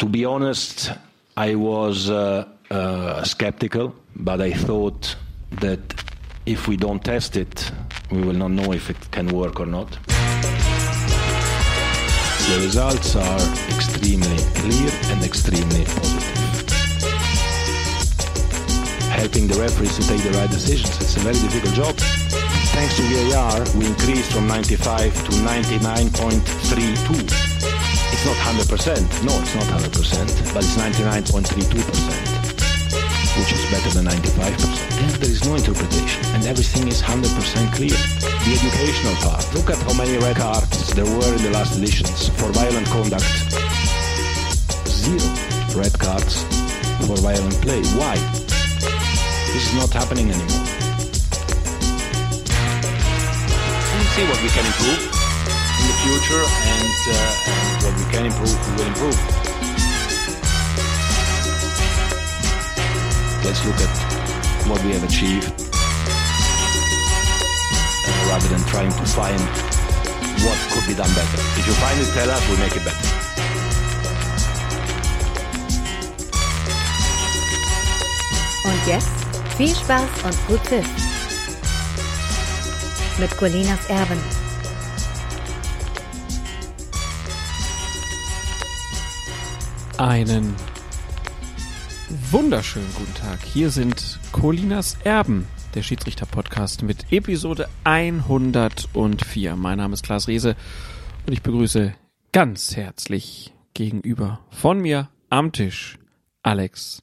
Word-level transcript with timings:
To 0.00 0.06
be 0.06 0.24
honest, 0.24 0.90
I 1.36 1.54
was 1.56 2.08
uh, 2.08 2.46
uh, 2.70 3.22
skeptical, 3.22 3.94
but 4.16 4.40
I 4.40 4.50
thought 4.50 5.14
that 5.60 6.02
if 6.46 6.68
we 6.68 6.78
don't 6.78 7.04
test 7.04 7.36
it, 7.36 7.70
we 8.10 8.22
will 8.22 8.32
not 8.32 8.52
know 8.52 8.72
if 8.72 8.88
it 8.88 8.96
can 9.10 9.28
work 9.28 9.60
or 9.60 9.66
not. 9.66 9.90
The 12.48 12.60
results 12.64 13.14
are 13.14 13.40
extremely 13.68 14.38
clear 14.54 14.90
and 15.12 15.22
extremely 15.22 15.84
positive. 15.84 16.38
Helping 19.12 19.48
the 19.48 19.60
referees 19.60 19.96
to 19.96 20.02
take 20.08 20.22
the 20.22 20.30
right 20.30 20.48
decisions, 20.48 20.98
it's 21.02 21.18
a 21.18 21.20
very 21.20 21.38
difficult 21.40 21.74
job. 21.74 21.94
Thanks 22.72 22.96
to 22.96 23.02
VAR, 23.02 23.66
we 23.78 23.84
increased 23.84 24.32
from 24.32 24.48
95 24.48 25.12
to 25.26 25.32
99.32. 25.44 27.89
It's 28.20 28.28
not 28.28 28.36
100%, 28.36 29.24
no, 29.24 29.32
it's 29.40 29.54
not 29.56 29.64
100%, 29.80 30.52
but 30.52 30.60
it's 30.60 30.76
99.32% 30.76 32.50
which 33.40 33.52
is 33.56 33.64
better 33.72 33.88
than 33.96 34.04
95%. 34.04 35.00
And 35.00 35.10
there 35.24 35.30
is 35.30 35.40
no 35.48 35.54
interpretation, 35.54 36.20
and 36.36 36.44
everything 36.44 36.86
is 36.88 37.00
100% 37.00 37.24
clear. 37.72 37.96
The 38.44 38.50
educational 38.52 39.16
part. 39.24 39.40
Look 39.54 39.70
at 39.70 39.80
how 39.88 39.96
many 39.96 40.18
red 40.18 40.36
cards 40.36 40.92
there 40.92 41.06
were 41.08 41.32
in 41.32 41.40
the 41.40 41.48
last 41.48 41.78
editions 41.78 42.28
for 42.36 42.52
violent 42.52 42.86
conduct. 42.92 43.24
Zero 44.84 45.24
red 45.80 45.96
cards 45.96 46.44
for 47.08 47.16
violent 47.24 47.56
play. 47.64 47.80
Why? 47.96 48.20
This 49.56 49.64
is 49.64 49.74
not 49.80 49.88
happening 49.96 50.28
anymore. 50.28 50.66
We'll 53.96 54.10
see 54.12 54.28
what 54.28 54.40
we 54.44 54.50
can 54.52 54.68
improve 54.68 55.08
in 55.80 55.84
the 55.88 55.96
future, 56.04 56.44
and, 56.44 57.00
uh, 57.08 57.48
and 57.48 57.69
what 57.82 57.94
we 57.96 58.04
can 58.12 58.26
improve, 58.26 58.54
we 58.68 58.76
will 58.76 58.88
improve. 58.88 59.50
let's 63.50 63.64
look 63.64 63.80
at 63.80 63.90
what 64.68 64.80
we 64.84 64.92
have 64.92 65.02
achieved 65.02 65.50
uh, 68.06 68.28
rather 68.30 68.48
than 68.48 68.60
trying 68.66 68.92
to 68.92 69.04
find 69.04 69.40
what 70.44 70.58
could 70.70 70.86
be 70.86 70.94
done 70.94 71.12
better. 71.14 71.40
If 71.58 71.66
you 71.66 71.72
find 71.74 72.00
it, 72.00 72.06
tell 72.14 72.30
us, 72.30 72.48
we'll 72.48 72.58
make 72.58 72.76
it 72.76 72.84
better. 72.84 73.08
Und 78.64 78.86
jetzt 78.86 79.08
viel 79.56 79.74
Spaß 79.74 80.10
und 80.24 80.46
gut 80.46 80.60
Pfiff. 80.66 80.86
Mit 83.18 83.36
Colinas 83.36 83.84
Erben. 83.88 84.39
Einen 90.00 90.54
wunderschönen 92.30 92.88
guten 92.94 93.12
Tag. 93.12 93.44
Hier 93.44 93.68
sind 93.68 94.18
Colinas 94.32 94.96
Erben, 95.04 95.46
der 95.74 95.82
Schiedsrichter-Podcast 95.82 96.82
mit 96.84 97.12
Episode 97.12 97.68
104. 97.84 99.56
Mein 99.56 99.76
Name 99.76 99.92
ist 99.92 100.02
Klaas 100.02 100.26
Rehse 100.26 100.56
und 101.26 101.34
ich 101.34 101.42
begrüße 101.42 101.92
ganz 102.32 102.76
herzlich 102.76 103.52
gegenüber 103.74 104.40
von 104.48 104.80
mir 104.80 105.10
am 105.28 105.52
Tisch 105.52 105.98
Alex, 106.42 107.02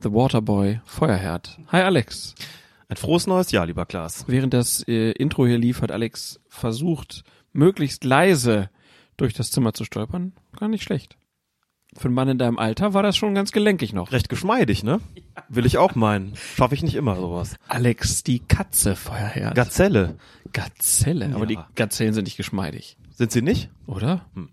The 0.00 0.12
Waterboy 0.12 0.82
Feuerherd. 0.84 1.58
Hi 1.68 1.80
Alex. 1.80 2.34
Ein 2.90 2.98
frohes 2.98 3.26
neues 3.26 3.50
Jahr, 3.50 3.64
lieber 3.64 3.86
Klaas. 3.86 4.26
Während 4.28 4.52
das 4.52 4.86
äh, 4.86 5.12
Intro 5.12 5.46
hier 5.46 5.56
lief, 5.56 5.80
hat 5.80 5.90
Alex 5.90 6.38
versucht, 6.50 7.24
möglichst 7.54 8.04
leise 8.04 8.68
durch 9.16 9.32
das 9.32 9.50
Zimmer 9.50 9.72
zu 9.72 9.86
stolpern. 9.86 10.34
Gar 10.54 10.68
nicht 10.68 10.82
schlecht. 10.82 11.16
Für 11.98 12.06
einen 12.08 12.14
Mann 12.14 12.28
in 12.28 12.38
deinem 12.38 12.58
Alter 12.58 12.92
war 12.94 13.02
das 13.02 13.16
schon 13.16 13.34
ganz 13.34 13.52
gelenkig 13.52 13.92
noch. 13.92 14.12
Recht 14.12 14.28
geschmeidig, 14.28 14.82
ne? 14.84 15.00
Will 15.48 15.64
ich 15.66 15.78
auch 15.78 15.94
meinen. 15.94 16.34
Schaffe 16.36 16.74
ich 16.74 16.82
nicht 16.82 16.94
immer 16.94 17.16
sowas. 17.16 17.56
Alex, 17.68 18.22
die 18.22 18.40
Katze, 18.40 18.96
Feuerherd. 18.96 19.54
Gazelle. 19.54 20.16
Gazelle, 20.52 21.26
aber 21.34 21.40
Ja. 21.40 21.46
die 21.46 21.58
Gazellen 21.74 22.12
sind 22.14 22.24
nicht 22.24 22.36
geschmeidig, 22.36 22.96
Sind 23.14 23.32
sie 23.32 23.42
nicht? 23.42 23.70
oder? 23.86 24.26
Hm. 24.34 24.50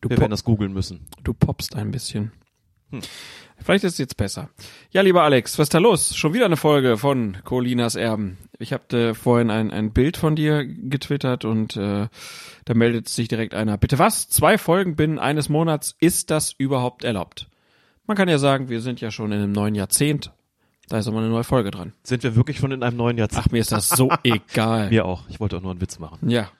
Du, 0.00 0.10
Wir 0.10 0.18
werden 0.18 0.30
das 0.32 0.42
googeln 0.44 0.72
müssen. 0.72 1.06
du 1.22 1.32
poppst 1.32 1.76
ein 1.76 1.90
bisschen. 1.92 2.32
Hm. 2.92 3.00
Vielleicht 3.58 3.84
ist 3.84 3.92
es 3.92 3.98
jetzt 3.98 4.16
besser. 4.16 4.48
Ja, 4.90 5.02
lieber 5.02 5.22
Alex, 5.22 5.58
was 5.58 5.66
ist 5.66 5.74
da 5.74 5.78
los? 5.78 6.16
Schon 6.16 6.34
wieder 6.34 6.46
eine 6.46 6.56
Folge 6.56 6.96
von 6.96 7.38
Colinas 7.44 7.94
Erben. 7.94 8.38
Ich 8.58 8.72
habe 8.72 8.96
äh, 8.96 9.14
vorhin 9.14 9.50
ein, 9.50 9.70
ein 9.70 9.92
Bild 9.92 10.16
von 10.16 10.34
dir 10.34 10.64
getwittert 10.64 11.44
und 11.44 11.76
äh, 11.76 12.08
da 12.64 12.74
meldet 12.74 13.08
sich 13.08 13.28
direkt 13.28 13.54
einer. 13.54 13.78
Bitte 13.78 13.98
was? 13.98 14.28
Zwei 14.28 14.58
Folgen 14.58 14.96
binnen 14.96 15.18
eines 15.18 15.48
Monats? 15.48 15.94
Ist 16.00 16.30
das 16.30 16.52
überhaupt 16.52 17.04
erlaubt? 17.04 17.48
Man 18.06 18.16
kann 18.16 18.28
ja 18.28 18.38
sagen, 18.38 18.68
wir 18.68 18.80
sind 18.80 19.00
ja 19.00 19.10
schon 19.10 19.30
in 19.32 19.40
einem 19.40 19.52
neuen 19.52 19.74
Jahrzehnt. 19.74 20.32
Da 20.88 20.98
ist 20.98 21.06
aber 21.06 21.18
eine 21.18 21.28
neue 21.28 21.44
Folge 21.44 21.70
dran. 21.70 21.92
Sind 22.02 22.24
wir 22.24 22.34
wirklich 22.34 22.58
schon 22.58 22.72
in 22.72 22.82
einem 22.82 22.96
neuen 22.96 23.16
Jahrzehnt? 23.16 23.44
Ach, 23.46 23.52
mir 23.52 23.60
ist 23.60 23.72
das 23.72 23.88
so 23.88 24.10
egal. 24.24 24.90
Mir 24.90 25.04
auch. 25.04 25.22
Ich 25.28 25.38
wollte 25.40 25.56
auch 25.56 25.62
nur 25.62 25.70
einen 25.70 25.80
Witz 25.80 25.98
machen. 25.98 26.28
Ja. 26.28 26.50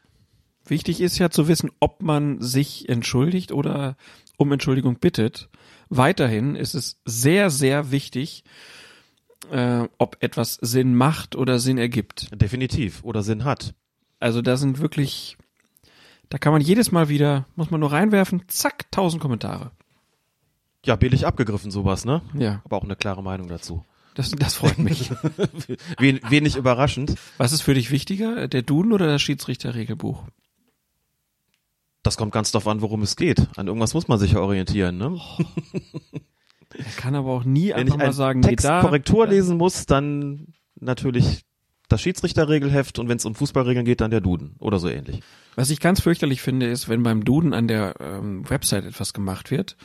Wichtig 0.65 1.01
ist 1.01 1.19
ja 1.19 1.31
zu 1.31 1.49
wissen, 1.49 1.71
ob 1.81 2.03
man 2.03 2.41
sich 2.41 2.89
entschuldigt 2.89 3.51
oder 3.51 3.97
um 4.37 4.53
Entschuldigung 4.53 4.99
bittet. 5.01 5.49
Weiterhin 5.95 6.55
ist 6.57 6.75
es 6.75 7.01
sehr, 7.05 7.51
sehr 7.51 7.91
wichtig, 7.91 8.45
äh, 9.51 9.87
ob 9.99 10.17
etwas 10.21 10.55
Sinn 10.55 10.95
macht 10.95 11.37
oder 11.37 11.59
Sinn 11.59 11.77
ergibt. 11.77 12.29
Definitiv. 12.41 13.05
Oder 13.05 13.23
Sinn 13.23 13.45
hat. 13.45 13.75
Also 14.19 14.41
da 14.41 14.57
sind 14.57 14.79
wirklich, 14.79 15.37
da 16.31 16.39
kann 16.39 16.53
man 16.53 16.63
jedes 16.63 16.93
Mal 16.93 17.11
wieder, 17.11 17.47
muss 17.57 17.71
man 17.71 17.81
nur 17.81 17.93
reinwerfen, 17.93 18.45
zack, 18.49 18.91
tausend 18.91 19.21
Kommentare. 19.21 19.71
Ja, 20.87 20.97
billig 20.97 21.27
abgegriffen 21.27 21.71
sowas, 21.71 22.05
ne? 22.07 22.23
Ja, 22.35 22.63
Aber 22.65 22.79
auch 22.79 22.85
eine 22.85 22.97
klare 22.97 23.23
Meinung 23.23 23.49
dazu. 23.49 23.85
das, 24.15 24.31
das 24.31 24.55
freut 24.55 24.79
mich. 24.79 25.11
Wen, 25.99 26.21
wenig 26.29 26.57
überraschend. 26.57 27.17
Was 27.37 27.53
ist 27.53 27.61
für 27.61 27.75
dich 27.75 27.91
wichtiger, 27.91 28.49
der 28.49 28.63
Duden 28.63 28.93
oder 28.93 29.07
das 29.07 29.21
Schiedsrichterregelbuch? 29.21 30.25
Das 32.03 32.17
kommt 32.17 32.33
ganz 32.33 32.51
drauf 32.51 32.67
an, 32.67 32.81
worum 32.81 33.03
es 33.03 33.17
geht. 33.17 33.47
An 33.57 33.69
irgendwas 33.69 33.95
muss 33.95 34.09
man 34.09 34.19
sich 34.19 34.33
ja 34.33 34.41
orientieren, 34.41 34.99
ne? 34.99 35.21
Er 36.75 36.85
kann 36.97 37.15
aber 37.15 37.31
auch 37.31 37.45
nie 37.45 37.69
Wenn 37.69 37.81
einfach 37.81 37.97
ich 37.97 38.03
mal 38.03 38.13
sagen, 38.15 38.41
Text 38.41 38.65
da, 38.65 38.81
Korrektur 38.81 39.27
lesen 39.27 39.59
muss, 39.59 39.85
dann 39.85 40.55
natürlich 40.81 41.45
das 41.89 42.01
Schiedsrichterregelheft 42.01 42.99
und 42.99 43.09
wenn 43.09 43.19
es 43.19 43.27
um 43.27 43.35
Fußballregeln 43.35 43.85
geht, 43.85 44.01
dann 44.01 44.11
der 44.11 44.23
Duden 44.23 44.57
oder 44.59 44.79
so 44.79 44.89
ähnlich. 44.89 45.21
Was 45.55 45.69
ich 45.69 45.81
ganz 45.81 46.01
fürchterlich 46.01 46.41
finde, 46.41 46.67
ist, 46.67 46.89
wenn 46.89 47.03
beim 47.03 47.25
Duden 47.25 47.53
an 47.53 47.69
der 47.69 47.97
ähm, 48.01 48.49
Website 48.49 48.87
etwas 48.87 49.13
gemacht 49.13 49.51
wird 49.51 49.77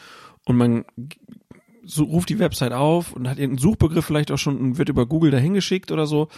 und 0.45 0.55
man 0.55 0.85
so, 1.84 2.03
ruft 2.03 2.29
die 2.29 2.39
Website 2.39 2.73
auf 2.73 3.13
und 3.13 3.28
hat 3.28 3.38
irgendeinen 3.38 3.61
Suchbegriff 3.63 4.05
vielleicht 4.05 4.31
auch 4.31 4.38
schon 4.38 4.57
und 4.57 4.78
wird 4.78 4.89
über 4.89 5.05
Google 5.05 5.31
dahin 5.31 5.53
geschickt 5.53 5.91
oder 5.91 6.05
so. 6.05 6.29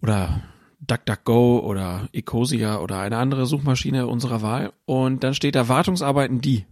Oder 0.00 0.42
DuckDuckGo 0.86 1.60
oder 1.60 2.08
Ecosia 2.12 2.78
oder 2.80 3.00
eine 3.00 3.16
andere 3.18 3.46
Suchmaschine 3.46 4.06
unserer 4.06 4.42
Wahl. 4.42 4.72
Und 4.84 5.22
dann 5.24 5.34
steht 5.34 5.54
da 5.54 5.68
Wartungsarbeiten 5.68 6.40
die. 6.40 6.66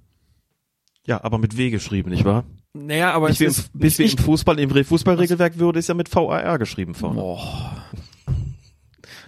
Ja, 1.07 1.23
aber 1.25 1.39
mit 1.39 1.57
W 1.57 1.71
geschrieben, 1.71 2.11
nicht 2.11 2.25
wahr? 2.25 2.45
Naja, 2.73 3.13
aber 3.13 3.29
Nicht 3.31 3.41
es 3.41 3.59
ist 3.59 3.75
nicht 3.75 3.99
wie 3.99 4.05
im 4.05 4.19
Fußball, 4.19 4.59
im 4.61 4.71
Re- 4.71 4.85
Fußballregelwerk 4.85 5.59
würde 5.59 5.79
es 5.81 5.89
ja 5.89 5.95
mit 5.95 6.15
VAR 6.15 6.59
geschrieben 6.59 6.95
vorne. 6.95 7.17
Boah, 7.21 7.85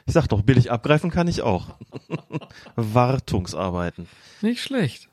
Ich 0.06 0.12
sag 0.12 0.28
doch, 0.28 0.42
billig 0.42 0.71
abgreifen 0.71 1.10
kann 1.10 1.26
ich 1.26 1.42
auch. 1.42 1.75
Wartungsarbeiten. 2.76 4.06
nicht 4.41 4.62
schlecht. 4.62 5.09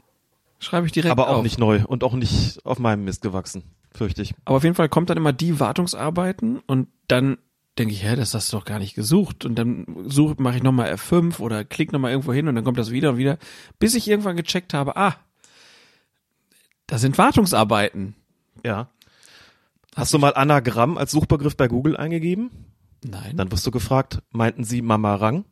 Schreibe 0.59 0.85
ich 0.85 0.91
direkt 0.91 1.11
Aber 1.11 1.29
auch 1.29 1.37
auf. 1.37 1.43
nicht 1.43 1.57
neu 1.57 1.83
und 1.87 2.03
auch 2.03 2.13
nicht 2.13 2.65
auf 2.65 2.79
meinem 2.79 3.05
Mist 3.05 3.21
gewachsen, 3.21 3.63
fürchte 3.93 4.21
ich. 4.21 4.35
Aber 4.45 4.57
auf 4.57 4.63
jeden 4.63 4.75
Fall 4.75 4.89
kommt 4.89 5.09
dann 5.09 5.15
immer 5.17 5.31
die 5.31 5.59
Wartungsarbeiten 5.59 6.59
und 6.67 6.89
dann 7.07 7.37
denke 7.79 7.93
ich, 7.93 8.03
hä, 8.03 8.15
das 8.15 8.33
hast 8.33 8.51
du 8.51 8.57
doch 8.57 8.65
gar 8.65 8.79
nicht 8.79 8.93
gesucht. 8.93 9.45
Und 9.45 9.55
dann 9.55 9.85
suche, 10.05 10.35
mache 10.37 10.57
ich 10.57 10.63
nochmal 10.63 10.93
F5 10.93 11.39
oder 11.39 11.63
klick 11.63 11.91
nochmal 11.91 12.11
irgendwo 12.11 12.33
hin 12.33 12.47
und 12.47 12.55
dann 12.55 12.63
kommt 12.63 12.77
das 12.77 12.91
wieder 12.91 13.11
und 13.11 13.17
wieder, 13.17 13.37
bis 13.79 13.95
ich 13.95 14.07
irgendwann 14.07 14.35
gecheckt 14.35 14.73
habe, 14.73 14.97
ah, 14.97 15.15
da 16.87 16.97
sind 16.97 17.17
Wartungsarbeiten. 17.17 18.15
Ja. 18.65 18.89
Hast 19.95 20.13
du 20.13 20.19
mal 20.19 20.35
Anagramm 20.35 20.97
als 20.97 21.11
Suchbegriff 21.11 21.55
bei 21.55 21.67
Google 21.67 21.97
eingegeben? 21.97 22.51
Nein. 23.03 23.37
Dann 23.37 23.51
wirst 23.51 23.65
du 23.65 23.71
gefragt, 23.71 24.21
meinten 24.31 24.63
sie 24.63 24.81
Mama 24.81 25.15
Rang? 25.15 25.45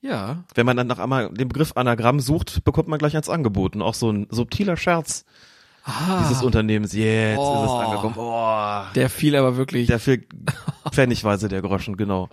ja. 0.00 0.44
Wenn 0.54 0.66
man 0.66 0.76
dann 0.76 0.86
nach 0.86 0.98
einmal 0.98 1.30
den 1.30 1.48
Begriff 1.48 1.72
Anagramm 1.76 2.20
sucht, 2.20 2.64
bekommt 2.64 2.88
man 2.88 2.98
gleich 2.98 3.16
eins 3.16 3.28
angeboten. 3.28 3.82
Auch 3.82 3.94
so 3.94 4.10
ein 4.10 4.26
subtiler 4.30 4.76
Scherz 4.76 5.24
Ah, 5.90 6.26
dieses 6.28 6.42
Unternehmens. 6.42 6.92
Jetzt 6.92 7.38
Oh. 7.38 7.64
ist 7.64 7.70
es 7.70 7.86
angekommen. 7.86 8.14
Oh, 8.16 8.92
der 8.94 9.10
fiel 9.10 9.36
aber 9.36 9.56
wirklich. 9.56 9.86
der 9.86 9.98
für 9.98 10.18
pfennigweise 10.92 11.48
der 11.48 11.62
Groschen, 11.62 11.96
genau. 11.96 12.28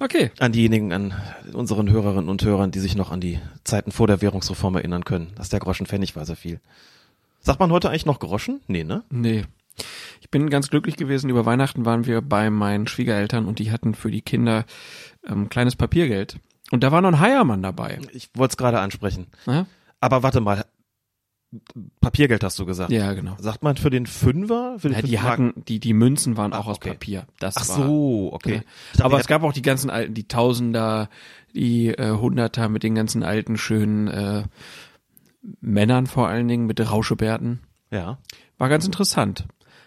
okay. 0.00 0.30
An 0.38 0.52
diejenigen, 0.52 0.92
an 0.92 1.14
unseren 1.52 1.90
Hörerinnen 1.90 2.28
und 2.28 2.42
Hörern, 2.44 2.70
die 2.70 2.80
sich 2.80 2.96
noch 2.96 3.10
an 3.10 3.20
die 3.20 3.38
Zeiten 3.64 3.92
vor 3.92 4.06
der 4.06 4.20
Währungsreform 4.20 4.76
erinnern 4.76 5.04
können, 5.04 5.32
dass 5.36 5.48
der 5.48 5.60
Groschen 5.60 5.86
pfennigweise 5.86 6.36
fiel. 6.36 6.60
Sagt 7.40 7.60
man 7.60 7.70
heute 7.70 7.88
eigentlich 7.88 8.06
noch 8.06 8.18
Groschen? 8.18 8.60
Nee, 8.66 8.84
ne? 8.84 9.02
Nee. 9.10 9.44
Ich 10.20 10.30
bin 10.30 10.50
ganz 10.50 10.70
glücklich 10.70 10.96
gewesen. 10.96 11.30
Über 11.30 11.46
Weihnachten 11.46 11.84
waren 11.84 12.06
wir 12.06 12.20
bei 12.22 12.50
meinen 12.50 12.86
Schwiegereltern 12.88 13.44
und 13.46 13.58
die 13.58 13.70
hatten 13.70 13.94
für 13.94 14.10
die 14.10 14.22
Kinder 14.22 14.64
ähm, 15.28 15.48
kleines 15.48 15.76
Papiergeld. 15.76 16.38
Und 16.72 16.82
da 16.82 16.90
war 16.90 17.00
noch 17.00 17.10
ein 17.10 17.20
Heiermann 17.20 17.62
dabei. 17.62 17.98
Ich 18.12 18.30
wollte 18.34 18.52
es 18.52 18.56
gerade 18.56 18.80
ansprechen. 18.80 19.26
Ne? 19.46 19.66
Aber 20.00 20.22
warte 20.22 20.40
mal. 20.40 20.64
Papiergeld 22.00 22.42
hast 22.44 22.58
du 22.58 22.66
gesagt. 22.66 22.90
Ja, 22.90 23.12
genau. 23.12 23.36
Sagt 23.38 23.62
man 23.62 23.76
für 23.76 23.90
den 23.90 24.06
Fünfer? 24.06 24.76
Für 24.78 24.88
den 24.88 24.96
Ja, 24.96 25.02
die 25.02 25.20
hatten, 25.20 25.52
die, 25.68 25.80
die 25.80 25.92
Münzen 25.92 26.36
waren 26.36 26.52
Ach, 26.52 26.60
auch 26.60 26.66
aus 26.66 26.76
okay. 26.76 26.90
Papier. 26.90 27.26
Das 27.38 27.56
Ach 27.56 27.68
war, 27.68 27.86
so, 27.86 28.32
okay. 28.32 28.62
Dachte, 28.92 29.04
Aber 29.04 29.20
es 29.20 29.26
gab 29.26 29.42
auch 29.42 29.52
die 29.52 29.62
ganzen 29.62 29.90
alten, 29.90 30.14
die 30.14 30.28
Tausender, 30.28 31.08
die 31.54 31.88
äh, 31.88 32.12
Hunderter 32.12 32.68
mit 32.68 32.82
den 32.82 32.94
ganzen 32.94 33.22
alten, 33.22 33.56
schönen 33.56 34.08
äh, 34.08 34.44
Männern 35.60 36.06
vor 36.06 36.28
allen 36.28 36.48
Dingen 36.48 36.66
mit 36.66 36.80
Rauschebärten. 36.80 37.60
Ja. 37.90 38.18
War 38.58 38.68
ganz 38.68 38.84
interessant. 38.84 39.46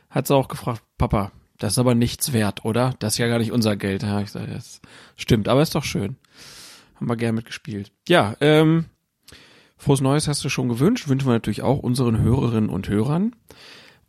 Hat 0.09 0.27
sie 0.27 0.35
auch 0.35 0.47
gefragt, 0.47 0.81
Papa, 0.97 1.31
das 1.57 1.73
ist 1.73 1.79
aber 1.79 1.93
nichts 1.93 2.33
wert, 2.33 2.65
oder? 2.65 2.95
Das 2.99 3.13
ist 3.13 3.17
ja 3.17 3.27
gar 3.27 3.39
nicht 3.39 3.51
unser 3.51 3.75
Geld. 3.75 4.03
Ja, 4.03 4.21
ich 4.21 4.31
sage, 4.31 4.51
das 4.53 4.81
stimmt, 5.15 5.47
aber 5.47 5.61
ist 5.61 5.75
doch 5.75 5.83
schön. 5.83 6.15
Haben 6.95 7.07
wir 7.07 7.17
gern 7.17 7.35
mitgespielt. 7.35 7.91
Ja, 8.07 8.35
ähm, 8.41 8.85
frohes 9.79 10.01
Neues 10.01 10.27
hast 10.27 10.43
du 10.43 10.49
schon 10.49 10.69
gewünscht. 10.69 11.07
Wünschen 11.07 11.27
wir 11.27 11.33
natürlich 11.33 11.63
auch 11.63 11.79
unseren 11.79 12.19
Hörerinnen 12.19 12.69
und 12.69 12.87
Hörern. 12.87 13.35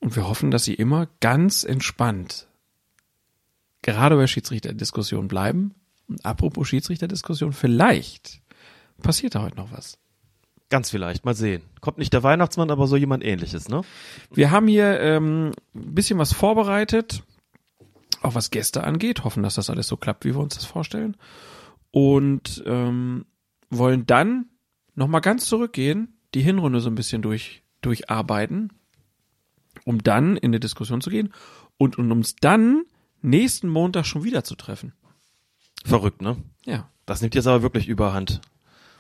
Und 0.01 0.17
wir 0.17 0.29
hoffen, 0.29 0.51
dass 0.51 0.65
sie 0.65 0.75
immer 0.75 1.09
ganz 1.21 1.65
entspannt 1.65 2.49
gerade 3.83 4.17
bei 4.17 4.27
Schiedsrichterdiskussionen 4.27 5.29
bleiben. 5.29 5.75
Und 6.09 6.25
apropos 6.25 6.69
Schiedsrichterdiskussion, 6.69 7.53
vielleicht 7.53 8.43
passiert 9.03 9.35
da 9.35 9.43
heute 9.43 9.57
noch 9.57 9.73
was. 9.73 9.99
Ganz 10.69 10.91
vielleicht, 10.91 11.25
mal 11.25 11.35
sehen. 11.35 11.63
Kommt 11.81 11.99
nicht 11.99 12.13
der 12.13 12.23
Weihnachtsmann, 12.23 12.71
aber 12.71 12.87
so 12.87 12.97
jemand 12.97 13.25
ähnliches, 13.25 13.69
ne? 13.69 13.83
Wir 14.31 14.51
haben 14.51 14.69
hier 14.69 15.01
ähm, 15.01 15.53
ein 15.75 15.95
bisschen 15.95 16.19
was 16.19 16.33
vorbereitet, 16.33 17.25
auch 18.23 18.35
was 18.35 18.51
Gäste 18.51 18.85
angeht. 18.85 19.25
Hoffen, 19.25 19.43
dass 19.43 19.57
das 19.57 19.71
alles 19.71 19.89
so 19.89 19.97
klappt, 19.97 20.25
wie 20.25 20.35
wir 20.35 20.41
uns 20.41 20.55
das 20.55 20.65
vorstellen. 20.65 21.17
Und 21.91 22.63
ähm, 22.67 23.27
wollen 23.71 24.07
dann 24.07 24.47
nochmal 25.01 25.21
ganz 25.21 25.47
zurückgehen, 25.47 26.15
die 26.35 26.43
Hinrunde 26.43 26.81
so 26.81 26.89
ein 26.89 26.95
bisschen 26.95 27.23
durch, 27.23 27.63
durcharbeiten, 27.81 28.73
um 29.85 30.03
dann 30.03 30.37
in 30.37 30.51
eine 30.51 30.61
Diskussion 30.61 31.01
zu 31.01 31.11
gehen 31.11 31.33
und, 31.79 31.99
und 31.99 32.13
uns 32.13 32.37
dann 32.37 32.85
nächsten 33.23 33.69
Montag 33.69 34.07
schon 34.07 34.23
wieder 34.23 34.45
zu 34.45 34.55
treffen. 34.55 34.93
Verrückt, 35.85 36.23
ne? 36.23 36.37
Ja, 36.65 36.89
Das 37.07 37.23
nimmt 37.23 37.35
jetzt 37.35 37.47
aber 37.47 37.63
wirklich 37.63 37.89
überhand. 37.89 38.41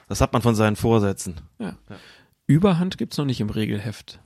Das 0.08 0.20
hat 0.20 0.32
man 0.32 0.42
von 0.42 0.56
seinen 0.56 0.76
Vorsätzen. 0.76 1.40
ja. 1.58 1.76
Überhand 2.46 2.98
gibt's 2.98 3.16
noch 3.16 3.26
nicht 3.26 3.40
im 3.40 3.48
Regelheft. 3.50 4.18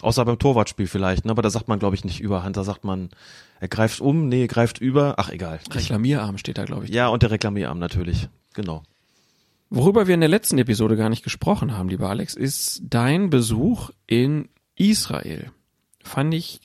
Außer 0.00 0.24
beim 0.24 0.40
Torwartspiel 0.40 0.88
vielleicht, 0.88 1.24
ne? 1.24 1.30
Aber 1.30 1.42
da 1.42 1.50
sagt 1.50 1.68
man, 1.68 1.78
glaube 1.78 1.94
ich, 1.94 2.04
nicht 2.04 2.20
überhand. 2.20 2.56
Da 2.56 2.64
sagt 2.64 2.82
man, 2.82 3.10
er 3.60 3.68
greift 3.68 4.00
um, 4.00 4.28
nee, 4.28 4.48
greift 4.48 4.80
über. 4.80 5.14
Ach, 5.18 5.28
egal. 5.28 5.60
Reklamierarm 5.70 6.36
steht 6.36 6.58
da, 6.58 6.64
glaube 6.64 6.86
ich. 6.86 6.90
Ja, 6.90 7.06
und 7.08 7.22
der 7.22 7.30
Reklamierarm 7.30 7.78
natürlich. 7.78 8.28
Genau. 8.54 8.82
Worüber 9.70 10.08
wir 10.08 10.14
in 10.14 10.20
der 10.20 10.28
letzten 10.28 10.58
Episode 10.58 10.96
gar 10.96 11.08
nicht 11.08 11.22
gesprochen 11.22 11.78
haben, 11.78 11.88
lieber 11.88 12.08
Alex, 12.08 12.34
ist 12.34 12.82
dein 12.82 13.30
Besuch 13.30 13.90
in 14.08 14.48
Israel. 14.74 15.52
Fand 16.02 16.34
ich 16.34 16.60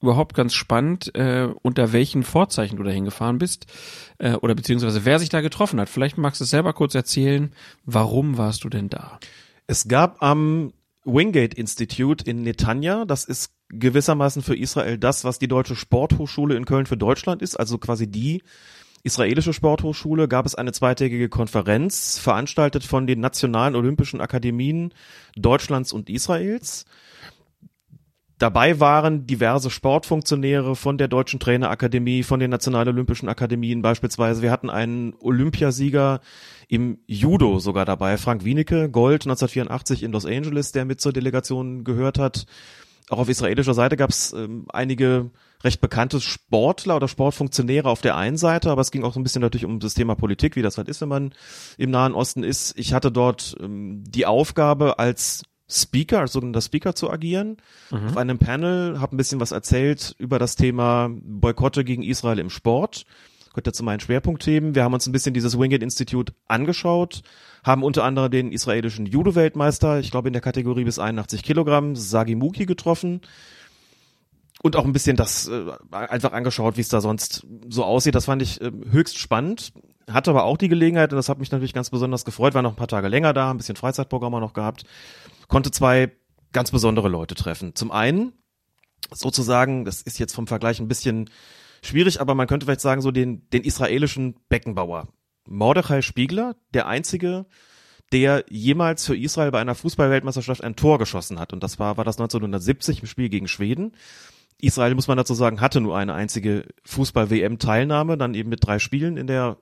überhaupt 0.00 0.34
ganz 0.34 0.54
spannend, 0.54 1.14
äh, 1.14 1.48
unter 1.60 1.92
welchen 1.92 2.22
Vorzeichen 2.22 2.76
du 2.76 2.84
da 2.84 2.90
hingefahren 2.90 3.38
bist 3.38 3.66
äh, 4.18 4.32
oder 4.34 4.54
beziehungsweise 4.54 5.04
wer 5.04 5.18
sich 5.18 5.28
da 5.28 5.42
getroffen 5.42 5.78
hat. 5.78 5.90
Vielleicht 5.90 6.16
magst 6.16 6.40
du 6.40 6.44
es 6.44 6.50
selber 6.50 6.72
kurz 6.72 6.94
erzählen, 6.94 7.52
warum 7.84 8.38
warst 8.38 8.64
du 8.64 8.70
denn 8.70 8.88
da? 8.88 9.18
Es 9.66 9.86
gab 9.86 10.22
am 10.22 10.72
Wingate 11.04 11.56
Institute 11.56 12.24
in 12.24 12.42
Netanya, 12.42 13.04
das 13.04 13.24
ist 13.24 13.52
gewissermaßen 13.68 14.42
für 14.42 14.56
Israel 14.56 14.96
das, 14.96 15.24
was 15.24 15.38
die 15.38 15.48
Deutsche 15.48 15.76
Sporthochschule 15.76 16.56
in 16.56 16.64
Köln 16.64 16.86
für 16.86 16.96
Deutschland 16.96 17.42
ist, 17.42 17.56
also 17.58 17.76
quasi 17.76 18.06
die 18.06 18.42
israelische 19.02 19.52
Sporthochschule, 19.52 20.28
gab 20.28 20.46
es 20.46 20.54
eine 20.54 20.72
zweitägige 20.72 21.28
Konferenz, 21.28 22.18
veranstaltet 22.18 22.84
von 22.84 23.06
den 23.06 23.20
nationalen 23.20 23.76
olympischen 23.76 24.20
Akademien 24.20 24.92
Deutschlands 25.36 25.92
und 25.92 26.10
Israels. 26.10 26.84
Dabei 28.38 28.78
waren 28.78 29.26
diverse 29.26 29.68
Sportfunktionäre 29.68 30.76
von 30.76 30.96
der 30.96 31.08
Deutschen 31.08 31.40
Trainerakademie, 31.40 32.22
von 32.22 32.38
den 32.38 32.50
Nationalen 32.50 32.88
Olympischen 32.88 33.28
Akademien 33.28 33.82
beispielsweise. 33.82 34.42
Wir 34.42 34.52
hatten 34.52 34.70
einen 34.70 35.14
Olympiasieger 35.18 36.20
im 36.68 36.98
Judo 37.06 37.58
sogar 37.58 37.84
dabei, 37.84 38.16
Frank 38.16 38.44
Wienecke, 38.44 38.90
Gold 38.90 39.22
1984 39.22 40.04
in 40.04 40.12
Los 40.12 40.24
Angeles, 40.24 40.70
der 40.70 40.84
mit 40.84 41.00
zur 41.00 41.12
Delegation 41.12 41.82
gehört 41.82 42.20
hat. 42.20 42.46
Auch 43.10 43.18
auf 43.18 43.28
israelischer 43.28 43.74
Seite 43.74 43.96
gab 43.96 44.10
es 44.10 44.32
ähm, 44.32 44.66
einige 44.68 45.30
recht 45.64 45.80
bekannte 45.80 46.20
Sportler 46.20 46.96
oder 46.96 47.08
Sportfunktionäre 47.08 47.88
auf 47.88 48.00
der 48.00 48.16
einen 48.16 48.36
Seite, 48.36 48.70
aber 48.70 48.80
es 48.80 48.90
ging 48.90 49.02
auch 49.02 49.12
so 49.12 49.20
ein 49.20 49.24
bisschen 49.24 49.42
natürlich 49.42 49.64
um 49.64 49.80
das 49.80 49.94
Thema 49.94 50.14
Politik, 50.14 50.56
wie 50.56 50.62
das 50.62 50.78
halt 50.78 50.88
ist, 50.88 51.00
wenn 51.00 51.08
man 51.08 51.34
im 51.76 51.90
Nahen 51.90 52.14
Osten 52.14 52.44
ist. 52.44 52.78
Ich 52.78 52.92
hatte 52.92 53.10
dort 53.10 53.56
ähm, 53.60 54.04
die 54.06 54.26
Aufgabe 54.26 54.98
als 54.98 55.42
Speaker, 55.70 56.20
als 56.20 56.32
sogenannter 56.32 56.62
Speaker 56.62 56.94
zu 56.94 57.10
agieren, 57.10 57.58
auf 57.90 58.16
einem 58.16 58.38
Panel, 58.38 59.00
habe 59.00 59.14
ein 59.14 59.18
bisschen 59.18 59.38
was 59.38 59.52
erzählt 59.52 60.14
über 60.18 60.38
das 60.38 60.56
Thema 60.56 61.10
Boykotte 61.12 61.84
gegen 61.84 62.02
Israel 62.02 62.38
im 62.38 62.48
Sport. 62.48 63.04
Gehört 63.50 63.66
ja 63.66 63.72
zu 63.74 63.82
meinen 63.82 64.00
Schwerpunktthemen. 64.00 64.74
Wir 64.74 64.84
haben 64.84 64.94
uns 64.94 65.06
ein 65.06 65.12
bisschen 65.12 65.34
dieses 65.34 65.58
Wingate 65.58 65.84
Institute 65.84 66.32
angeschaut, 66.46 67.22
haben 67.64 67.82
unter 67.82 68.04
anderem 68.04 68.30
den 68.30 68.52
israelischen 68.52 69.04
Judo-Weltmeister, 69.04 69.98
ich 69.98 70.10
glaube 70.10 70.28
in 70.28 70.32
der 70.32 70.40
Kategorie 70.40 70.84
bis 70.84 70.98
81 70.98 71.42
Kilogramm, 71.42 71.96
Sagi 71.96 72.34
Muki 72.34 72.64
getroffen 72.64 73.20
und 74.62 74.76
auch 74.76 74.84
ein 74.84 74.92
bisschen 74.92 75.16
das 75.16 75.48
äh, 75.48 75.72
einfach 75.90 76.32
angeschaut, 76.32 76.76
wie 76.76 76.80
es 76.80 76.88
da 76.88 77.00
sonst 77.00 77.46
so 77.68 77.84
aussieht. 77.84 78.14
Das 78.14 78.24
fand 78.24 78.42
ich 78.42 78.60
äh, 78.60 78.72
höchst 78.90 79.18
spannend. 79.18 79.72
Hatte 80.10 80.30
aber 80.30 80.44
auch 80.44 80.56
die 80.56 80.68
Gelegenheit, 80.68 81.12
und 81.12 81.16
das 81.16 81.28
hat 81.28 81.38
mich 81.38 81.50
natürlich 81.50 81.74
ganz 81.74 81.90
besonders 81.90 82.24
gefreut, 82.24 82.54
war 82.54 82.62
noch 82.62 82.72
ein 82.72 82.76
paar 82.76 82.88
Tage 82.88 83.08
länger 83.08 83.32
da, 83.34 83.50
ein 83.50 83.58
bisschen 83.58 83.76
Freizeitprogramm 83.76 84.32
noch 84.32 84.54
gehabt, 84.54 84.84
konnte 85.48 85.70
zwei 85.70 86.12
ganz 86.52 86.70
besondere 86.70 87.08
Leute 87.08 87.34
treffen. 87.34 87.74
Zum 87.74 87.90
einen 87.90 88.32
sozusagen, 89.12 89.84
das 89.84 90.02
ist 90.02 90.18
jetzt 90.18 90.34
vom 90.34 90.46
Vergleich 90.46 90.80
ein 90.80 90.88
bisschen 90.88 91.30
schwierig, 91.82 92.20
aber 92.20 92.34
man 92.34 92.46
könnte 92.46 92.66
vielleicht 92.66 92.80
sagen, 92.80 93.02
so 93.02 93.10
den, 93.10 93.48
den 93.50 93.62
israelischen 93.62 94.36
Beckenbauer. 94.48 95.08
Mordechai 95.46 96.02
Spiegler, 96.02 96.56
der 96.74 96.86
einzige, 96.86 97.46
der 98.12 98.44
jemals 98.48 99.04
für 99.06 99.16
Israel 99.16 99.50
bei 99.50 99.60
einer 99.60 99.74
Fußballweltmeisterschaft 99.74 100.64
ein 100.64 100.76
Tor 100.76 100.98
geschossen 100.98 101.38
hat. 101.38 101.52
Und 101.52 101.62
das 101.62 101.78
war, 101.78 101.96
war 101.96 102.04
das 102.04 102.16
1970 102.16 103.02
im 103.02 103.06
Spiel 103.06 103.28
gegen 103.28 103.48
Schweden. 103.48 103.92
Israel, 104.60 104.94
muss 104.94 105.08
man 105.08 105.16
dazu 105.16 105.34
sagen, 105.34 105.60
hatte 105.60 105.80
nur 105.80 105.96
eine 105.96 106.14
einzige 106.14 106.64
Fußball-WM-Teilnahme, 106.84 108.18
dann 108.18 108.34
eben 108.34 108.48
mit 108.50 108.66
drei 108.66 108.78
Spielen 108.78 109.16
in 109.16 109.26
der 109.26 109.56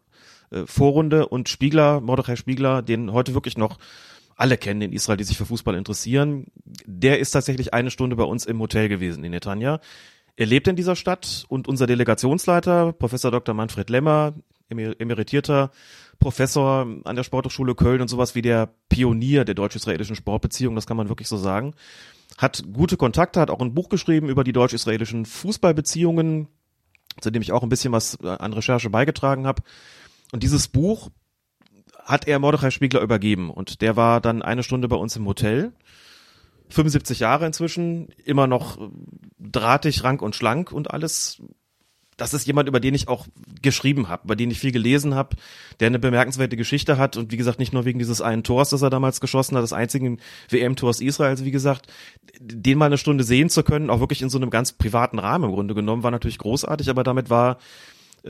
äh, 0.50 0.64
Vorrunde. 0.66 1.28
Und 1.28 1.48
Spiegler, 1.48 2.00
Mordechai 2.00 2.37
Spiegler, 2.37 2.82
den 2.82 3.12
heute 3.12 3.34
wirklich 3.34 3.58
noch 3.58 3.78
alle 4.37 4.56
kennen 4.58 4.82
in 4.82 4.93
Israel, 4.93 5.16
die 5.16 5.25
sich 5.25 5.38
für 5.38 5.47
Fußball 5.47 5.75
interessieren, 5.75 6.47
der 6.85 7.18
ist 7.18 7.30
tatsächlich 7.30 7.73
eine 7.73 7.90
Stunde 7.90 8.16
bei 8.16 8.25
uns 8.25 8.44
im 8.44 8.61
Hotel 8.61 8.88
gewesen 8.88 9.25
in 9.25 9.30
Netanya. 9.30 9.80
Er 10.37 10.47
lebt 10.47 10.68
in 10.68 10.76
dieser 10.76 10.97
Stadt 10.97 11.47
und 11.49 11.66
unser 11.66 11.87
Delegationsleiter, 11.87 12.92
Professor 12.92 13.30
Dr. 13.30 13.54
Manfred 13.54 13.88
Lemmer, 13.88 14.35
emer- 14.71 14.99
emeritierter 15.00 15.71
Professor 16.18 16.87
an 17.04 17.16
der 17.16 17.23
Sporthochschule 17.23 17.75
Köln 17.75 18.02
und 18.02 18.09
sowas 18.09 18.35
wie 18.35 18.42
der 18.42 18.68
Pionier 18.90 19.44
der 19.47 19.54
deutsch-israelischen 19.54 20.16
Sportbeziehung, 20.16 20.75
das 20.75 20.87
kann 20.87 20.97
man 20.97 21.09
wirklich 21.09 21.28
so 21.28 21.38
sagen, 21.38 21.75
hat 22.38 22.64
gute 22.73 22.97
Kontakte, 22.97 23.40
hat 23.40 23.50
auch 23.50 23.61
ein 23.61 23.75
Buch 23.75 23.88
geschrieben 23.88 24.28
über 24.28 24.45
die 24.45 24.52
deutsch-israelischen 24.52 25.26
Fußballbeziehungen, 25.26 26.49
zu 27.21 27.30
dem 27.30 27.42
ich 27.42 27.52
auch 27.52 27.62
ein 27.62 27.68
bisschen 27.68 27.92
was 27.92 28.18
äh, 28.23 28.28
an 28.28 28.52
Recherche 28.52 28.90
beigetragen 28.90 29.47
habe. 29.47 29.62
Und 30.33 30.42
dieses 30.42 30.68
Buch 30.68 31.11
hat 32.04 32.28
er 32.28 32.38
Mordechai 32.38 32.71
Spiegler 32.71 33.00
übergeben 33.00 33.50
und 33.50 33.80
der 33.80 33.97
war 33.97 34.21
dann 34.21 34.42
eine 34.42 34.62
Stunde 34.62 34.88
bei 34.88 34.97
uns 34.97 35.16
im 35.16 35.26
Hotel. 35.26 35.73
75 36.68 37.21
Jahre 37.21 37.47
inzwischen, 37.47 38.09
immer 38.25 38.47
noch 38.47 38.78
äh, 38.78 38.88
drahtig, 39.38 40.04
rank 40.04 40.23
und 40.23 40.37
schlank 40.37 40.73
und 40.73 40.90
alles. 40.90 41.42
Das 42.16 42.32
ist 42.32 42.46
jemand, 42.46 42.68
über 42.68 42.80
den 42.80 42.94
ich 42.94 43.08
auch 43.08 43.26
geschrieben 43.61 44.08
habe, 44.08 44.25
über 44.25 44.37
den 44.37 44.50
ich 44.50 44.61
viel 44.61 44.73
gelesen 44.73 45.14
habe, 45.14 45.37
der 45.80 45.88
eine 45.88 45.99
bemerkenswerte 45.99 46.56
Geschichte 46.56 46.96
hat 46.96 47.16
und 47.16 47.30
wie 47.30 47.37
gesagt 47.37 47.58
nicht 47.58 47.73
nur 47.73 47.85
wegen 47.85 47.99
dieses 47.99 48.23
einen 48.23 48.42
Tors, 48.42 48.70
das 48.70 48.82
er 48.82 48.90
damals 48.90 49.20
geschossen 49.20 49.56
hat, 49.56 49.62
des 49.62 49.73
einzigen 49.73 50.18
WM-Tors 50.49 51.00
Israels, 51.00 51.44
wie 51.44 51.50
gesagt, 51.50 51.92
den 52.40 52.78
mal 52.78 52.87
eine 52.87 52.99
Stunde 52.99 53.25
sehen 53.25 53.50
zu 53.50 53.62
können, 53.62 53.90
auch 53.90 54.00
wirklich 54.00 54.23
in 54.23 54.30
so 54.30 54.38
einem 54.38 54.50
ganz 54.50 54.73
privaten 54.73 55.18
Rahmen 55.18 55.44
im 55.44 55.52
Grunde 55.52 55.75
genommen, 55.75 56.02
war 56.02 56.11
natürlich 56.11 56.38
großartig, 56.38 56.88
aber 56.88 57.04
damit 57.04 57.28
war 57.28 57.58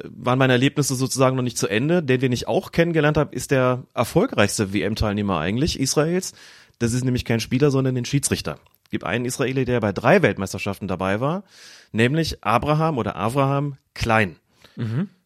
waren 0.05 0.39
meine 0.39 0.53
Erlebnisse 0.53 0.95
sozusagen 0.95 1.37
noch 1.37 1.43
nicht 1.43 1.59
zu 1.59 1.69
Ende. 1.69 2.03
Den, 2.03 2.21
den 2.21 2.33
ich 2.33 2.49
auch 2.49 2.73
kennengelernt 2.73 3.17
habe, 3.17 3.35
ist 3.35 3.51
der 3.51 3.85
erfolgreichste 3.95 4.73
WM-Teilnehmer 4.73 5.39
eigentlich 5.39 5.81
Israels. 5.81 6.33
Das 6.79 6.93
ist 6.93 7.05
nämlich 7.05 7.25
kein 7.25 7.41
Spieler, 7.41 7.71
sondern 7.71 7.95
den 7.95 8.05
Schiedsrichter. 8.05 8.59
Es 8.87 8.91
gibt 8.91 9.03
einen 9.03 9.25
Israeli, 9.25 9.65
der 9.65 9.81
bei 9.81 9.93
drei 9.93 10.23
Weltmeisterschaften 10.23 10.87
dabei 10.87 11.21
war, 11.21 11.43
nämlich 11.91 12.45
Abraham 12.45 12.99
oder 12.99 13.17
Avraham 13.17 13.79
Klein. 13.95 14.37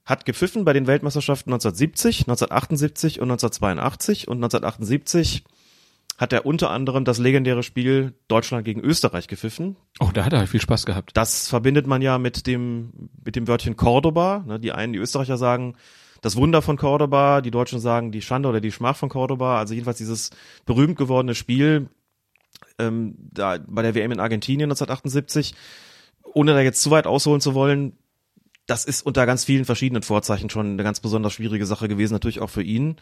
Hat 0.07 0.25
gepfiffen 0.25 0.65
bei 0.65 0.73
den 0.73 0.87
Weltmeisterschaften 0.87 1.53
1970, 1.53 2.21
1978 2.21 3.21
und 3.21 3.31
1982 3.31 4.29
und 4.29 4.39
1978 4.39 5.45
hat 6.17 6.33
er 6.33 6.47
unter 6.47 6.71
anderem 6.71 7.05
das 7.05 7.19
legendäre 7.19 7.63
Spiel 7.63 8.15
Deutschland 8.29 8.65
gegen 8.65 8.81
Österreich 8.81 9.29
gepfiffen. 9.29 9.77
Oh, 10.01 10.09
da 10.13 10.25
hat 10.25 10.33
er 10.33 10.47
viel 10.47 10.61
Spaß 10.61 10.87
gehabt. 10.87 11.11
Das 11.19 11.49
verbindet 11.49 11.87
man 11.87 12.01
ja 12.01 12.17
mit 12.17 12.47
dem, 12.47 13.11
mit 13.23 13.37
dem 13.37 13.47
Wörtchen 13.47 13.77
Cordoba. 13.77 14.43
Ne, 14.47 14.59
die 14.59 14.73
einen, 14.73 14.95
die 14.95 14.99
Österreicher 14.99 15.37
sagen, 15.37 15.77
das 16.23 16.37
Wunder 16.37 16.63
von 16.63 16.79
Cordoba, 16.79 17.43
die 17.43 17.51
Deutschen 17.51 17.79
sagen 17.79 18.11
die 18.11 18.23
Schande 18.23 18.49
oder 18.49 18.63
die 18.63 18.73
Schmach 18.73 18.97
von 18.97 19.11
Cordoba, 19.11 19.59
also 19.59 19.75
jedenfalls 19.75 19.99
dieses 19.99 20.31
berühmt 20.65 20.97
gewordene 20.97 21.35
Spiel 21.35 21.91
ähm, 22.81 23.15
da 23.19 23.59
bei 23.67 23.83
der 23.83 23.95
WM 23.95 24.13
in 24.13 24.21
Argentinien 24.21 24.71
1978, 24.71 25.55
ohne 26.35 26.53
da 26.53 26.61
jetzt 26.61 26.83
zu 26.83 26.91
weit 26.91 27.07
ausholen 27.07 27.41
zu 27.41 27.55
wollen, 27.55 27.99
das 28.67 28.85
ist 28.85 29.03
unter 29.05 29.27
ganz 29.27 29.45
vielen 29.45 29.65
verschiedenen 29.65 30.03
Vorzeichen 30.03 30.49
schon 30.51 30.67
eine 30.73 30.83
ganz 30.83 31.01
besonders 31.01 31.33
schwierige 31.33 31.67
Sache 31.67 31.89
gewesen, 31.89 32.13
natürlich 32.13 32.41
auch 32.41 32.51
für 32.51 32.63
ihn. 32.63 32.97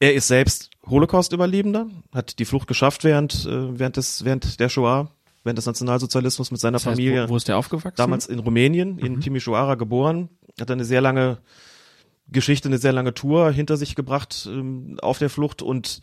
Er 0.00 0.14
ist 0.14 0.28
selbst 0.28 0.70
Holocaust-Überlebender, 0.86 1.86
hat 2.12 2.38
die 2.38 2.44
Flucht 2.44 2.68
geschafft 2.68 3.04
während, 3.04 3.46
äh, 3.46 3.78
während, 3.78 3.96
des, 3.96 4.24
während 4.24 4.60
der 4.60 4.68
Shoah, 4.68 5.10
während 5.42 5.58
des 5.58 5.66
Nationalsozialismus 5.66 6.50
mit 6.50 6.60
seiner 6.60 6.76
Das 6.76 6.86
heißt, 6.86 6.96
Familie. 6.96 7.24
wo, 7.24 7.30
wo 7.32 7.36
ist 7.36 7.48
der 7.48 7.56
aufgewachsen? 7.56 7.96
damals 7.96 8.26
in 8.26 8.40
Rumänien, 8.40 8.98
in 8.98 9.20
Timișoara 9.20 9.76
geboren, 9.76 10.28
hat 10.60 10.70
eine 10.70 10.84
sehr 10.84 11.00
lange 11.00 11.38
Geschichte, 12.28 12.68
eine 12.68 12.78
sehr 12.78 12.92
lange 12.92 13.14
Tour 13.14 13.52
hinter 13.52 13.76
sich 13.76 13.94
gebracht 13.94 14.48
ähm, 14.50 14.98
auf 15.00 15.18
der 15.18 15.30
Flucht 15.30 15.62
und 15.62 16.00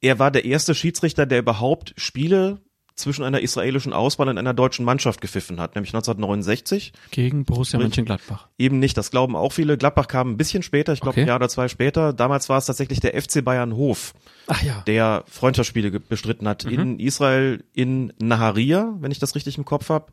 er 0.00 0.18
war 0.18 0.30
der 0.30 0.44
erste 0.44 0.74
Schiedsrichter, 0.74 1.26
der 1.26 1.38
überhaupt 1.40 1.94
Spiele 1.96 2.60
zwischen 2.94 3.22
einer 3.22 3.40
israelischen 3.40 3.92
Auswahl 3.92 4.28
und 4.28 4.38
einer 4.38 4.54
deutschen 4.54 4.84
Mannschaft 4.84 5.20
gepfiffen 5.20 5.60
hat, 5.60 5.76
nämlich 5.76 5.90
1969. 5.94 6.92
Gegen 7.12 7.44
Borussia. 7.44 7.78
Mönchengladbach. 7.78 8.48
Eben 8.58 8.80
nicht, 8.80 8.96
das 8.96 9.12
glauben 9.12 9.36
auch 9.36 9.52
viele. 9.52 9.78
Gladbach 9.78 10.08
kam 10.08 10.32
ein 10.32 10.36
bisschen 10.36 10.64
später, 10.64 10.92
ich 10.92 11.00
glaube 11.00 11.12
Okay. 11.12 11.20
ein 11.22 11.28
Jahr 11.28 11.36
oder 11.36 11.48
zwei 11.48 11.68
später. 11.68 12.12
Damals 12.12 12.48
war 12.48 12.58
es 12.58 12.66
tatsächlich 12.66 12.98
der 12.98 13.20
FC 13.20 13.44
Bayern 13.44 13.76
Hof, 13.76 14.14
Ach 14.48 14.60
ja. 14.64 14.82
der 14.88 15.22
Freundschaftsspiele 15.28 16.00
bestritten 16.00 16.48
hat 16.48 16.64
in 16.64 16.98
Israel, 16.98 17.62
in 17.72 18.12
Naharia, 18.20 18.92
wenn 18.98 19.12
ich 19.12 19.20
das 19.20 19.36
richtig 19.36 19.56
im 19.58 19.64
Kopf 19.64 19.90
habe. 19.90 20.10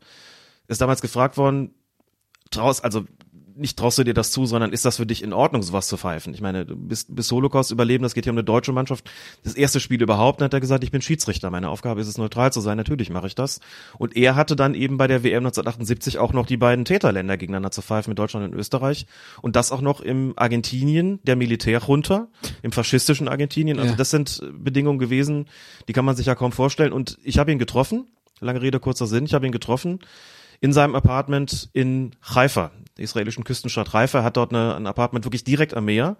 Ist 0.68 0.80
damals 0.80 1.00
gefragt 1.00 1.36
worden, 1.36 1.74
traust, 2.50 2.84
also 2.84 3.04
nicht 3.56 3.78
traust 3.78 3.98
du 3.98 4.04
dir 4.04 4.14
das 4.14 4.30
zu, 4.30 4.46
sondern 4.46 4.72
ist 4.72 4.84
das 4.84 4.96
für 4.96 5.06
dich 5.06 5.22
in 5.22 5.32
Ordnung, 5.32 5.62
sowas 5.62 5.88
zu 5.88 5.96
pfeifen? 5.96 6.34
Ich 6.34 6.40
meine, 6.40 6.66
du 6.66 6.76
bist, 6.76 7.14
bist 7.14 7.30
Holocaust 7.32 7.70
überleben, 7.70 8.02
das 8.02 8.14
geht 8.14 8.24
hier 8.24 8.32
um 8.32 8.36
eine 8.38 8.44
deutsche 8.44 8.72
Mannschaft. 8.72 9.10
Das 9.44 9.54
erste 9.54 9.80
Spiel 9.80 10.02
überhaupt, 10.02 10.40
dann 10.40 10.46
hat 10.46 10.54
er 10.54 10.60
gesagt, 10.60 10.84
ich 10.84 10.90
bin 10.90 11.02
Schiedsrichter. 11.02 11.50
Meine 11.50 11.68
Aufgabe 11.70 12.00
ist 12.00 12.08
es, 12.08 12.18
neutral 12.18 12.52
zu 12.52 12.60
sein. 12.60 12.76
Natürlich 12.76 13.10
mache 13.10 13.26
ich 13.26 13.34
das. 13.34 13.60
Und 13.98 14.16
er 14.16 14.34
hatte 14.36 14.56
dann 14.56 14.74
eben 14.74 14.96
bei 14.98 15.06
der 15.06 15.22
WM 15.24 15.38
1978 15.46 16.18
auch 16.18 16.32
noch 16.32 16.46
die 16.46 16.56
beiden 16.56 16.84
Täterländer 16.84 17.36
gegeneinander 17.36 17.70
zu 17.70 17.82
pfeifen 17.82 18.10
mit 18.10 18.18
Deutschland 18.18 18.52
und 18.52 18.58
Österreich. 18.58 19.06
Und 19.42 19.56
das 19.56 19.72
auch 19.72 19.80
noch 19.80 20.00
im 20.00 20.34
Argentinien, 20.36 21.20
der 21.24 21.36
Militärjunta, 21.36 22.28
im 22.62 22.72
faschistischen 22.72 23.28
Argentinien. 23.28 23.78
Also 23.78 23.90
Ja. 23.92 23.96
das 23.96 24.10
sind 24.10 24.42
Bedingungen 24.52 24.98
gewesen, 24.98 25.46
die 25.88 25.92
kann 25.92 26.04
man 26.04 26.16
sich 26.16 26.26
ja 26.26 26.34
kaum 26.34 26.52
vorstellen. 26.52 26.92
Und 26.92 27.18
ich 27.24 27.38
habe 27.38 27.52
ihn 27.52 27.58
getroffen. 27.58 28.06
Lange 28.40 28.60
Rede, 28.60 28.80
kurzer 28.80 29.06
Sinn. 29.06 29.24
Ich 29.24 29.32
habe 29.34 29.46
ihn 29.46 29.52
getroffen 29.52 30.00
in 30.60 30.72
seinem 30.72 30.94
Apartment 30.94 31.68
in 31.72 32.12
Haifa, 32.34 32.70
der 32.96 33.04
israelischen 33.04 33.44
Küstenstadt 33.44 33.92
Haifa, 33.92 34.22
hat 34.22 34.36
dort 34.36 34.52
eine, 34.52 34.74
ein 34.74 34.86
Apartment 34.86 35.24
wirklich 35.24 35.44
direkt 35.44 35.74
am 35.74 35.84
Meer. 35.86 36.16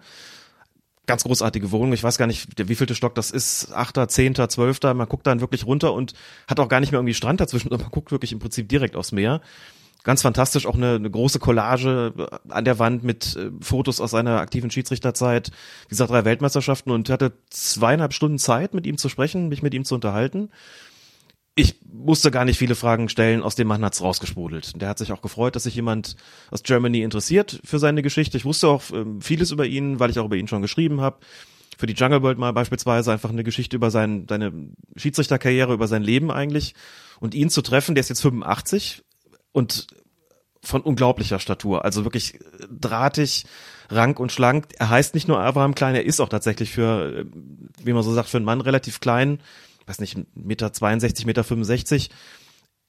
Ganz 1.05 1.23
großartige 1.23 1.71
Wohnung. 1.71 1.93
Ich 1.93 2.03
weiß 2.03 2.17
gar 2.17 2.27
nicht, 2.27 2.59
der 2.59 2.67
wievielte 2.67 2.93
Stock 2.93 3.15
das 3.15 3.31
ist. 3.31 3.71
Achter, 3.73 4.07
zehnter, 4.09 4.49
zwölfter. 4.49 4.93
Man 4.93 5.07
guckt 5.07 5.25
dann 5.25 5.39
wirklich 5.39 5.65
runter 5.65 5.93
und 5.93 6.13
hat 6.47 6.59
auch 6.59 6.67
gar 6.67 6.81
nicht 6.81 6.91
mehr 6.91 6.99
irgendwie 6.99 7.13
Strand 7.13 7.39
dazwischen, 7.39 7.69
sondern 7.69 7.85
man 7.85 7.91
guckt 7.91 8.11
wirklich 8.11 8.33
im 8.33 8.39
Prinzip 8.39 8.67
direkt 8.69 8.95
aufs 8.95 9.11
Meer. 9.11 9.41
Ganz 10.03 10.21
fantastisch, 10.21 10.65
auch 10.65 10.75
eine, 10.75 10.95
eine 10.95 11.09
große 11.09 11.39
Collage 11.39 12.13
an 12.47 12.65
der 12.65 12.79
Wand 12.79 13.03
mit 13.03 13.35
äh, 13.35 13.51
Fotos 13.59 13.99
aus 13.99 14.11
seiner 14.11 14.39
aktiven 14.39 14.69
Schiedsrichterzeit. 14.69 15.51
Gesagt, 15.89 16.11
drei 16.11 16.23
Weltmeisterschaften 16.23 16.91
und 16.91 17.09
hatte 17.09 17.33
zweieinhalb 17.49 18.13
Stunden 18.13 18.37
Zeit, 18.37 18.73
mit 18.73 18.85
ihm 18.85 18.97
zu 18.97 19.09
sprechen, 19.09 19.49
mich 19.49 19.63
mit 19.63 19.73
ihm 19.73 19.85
zu 19.85 19.95
unterhalten 19.95 20.49
ich 21.57 21.79
musste 21.81 22.29
gar 22.29 22.45
nicht 22.45 22.59
viele 22.59 22.75
Fragen 22.75 23.09
stellen, 23.09 23.41
aus 23.41 23.55
dem 23.55 23.67
Mann 23.67 23.83
hat's 23.83 24.01
rausgesprudelt. 24.01 24.79
Der 24.79 24.89
hat 24.89 24.99
sich 24.99 25.11
auch 25.11 25.23
gefreut, 25.23 25.55
dass 25.55 25.63
sich 25.63 25.75
jemand 25.75 26.15
aus 26.51 26.61
Germany 26.61 27.01
interessiert 27.01 27.59
für 27.65 27.79
seine 27.79 28.03
Geschichte. 28.03 28.37
Ich 28.37 28.45
wusste 28.45 28.67
auch 28.67 28.83
ähm, 28.93 29.21
vieles 29.21 29.49
über 29.51 29.65
ihn, 29.65 29.99
weil 29.99 30.11
ich 30.11 30.19
auch 30.19 30.25
über 30.25 30.35
ihn 30.35 30.47
schon 30.47 30.61
geschrieben 30.61 31.01
habe. 31.01 31.17
Für 31.75 31.87
die 31.87 31.95
Jungle 31.95 32.21
World 32.21 32.37
mal 32.37 32.53
beispielsweise 32.53 33.11
einfach 33.11 33.31
eine 33.31 33.43
Geschichte 33.43 33.75
über 33.75 33.89
sein, 33.89 34.27
seine 34.29 34.53
Schiedsrichterkarriere, 34.95 35.73
über 35.73 35.87
sein 35.87 36.03
Leben 36.03 36.29
eigentlich. 36.29 36.75
Und 37.19 37.33
ihn 37.33 37.49
zu 37.49 37.63
treffen, 37.63 37.95
der 37.95 38.01
ist 38.01 38.09
jetzt 38.09 38.21
85 38.21 39.03
und 39.51 39.87
von 40.61 40.81
unglaublicher 40.81 41.39
Statur. 41.39 41.85
Also 41.85 42.03
wirklich 42.03 42.35
äh, 42.35 42.39
drahtig, 42.69 43.45
rank 43.89 44.19
und 44.19 44.31
schlank. 44.31 44.67
Er 44.77 44.91
heißt 44.91 45.15
nicht 45.15 45.27
nur 45.27 45.39
Abraham 45.39 45.73
Klein, 45.73 45.95
er 45.95 46.05
ist 46.05 46.19
auch 46.19 46.29
tatsächlich 46.29 46.69
für, 46.69 47.21
äh, 47.21 47.25
wie 47.83 47.93
man 47.93 48.03
so 48.03 48.13
sagt, 48.13 48.29
für 48.29 48.37
einen 48.37 48.45
Mann 48.45 48.61
relativ 48.61 48.99
klein. 48.99 49.39
Weiß 49.87 49.99
nicht, 49.99 50.17
Meter 50.35 50.71
62, 50.71 51.25
Meter 51.25 51.43
65. 51.43 52.09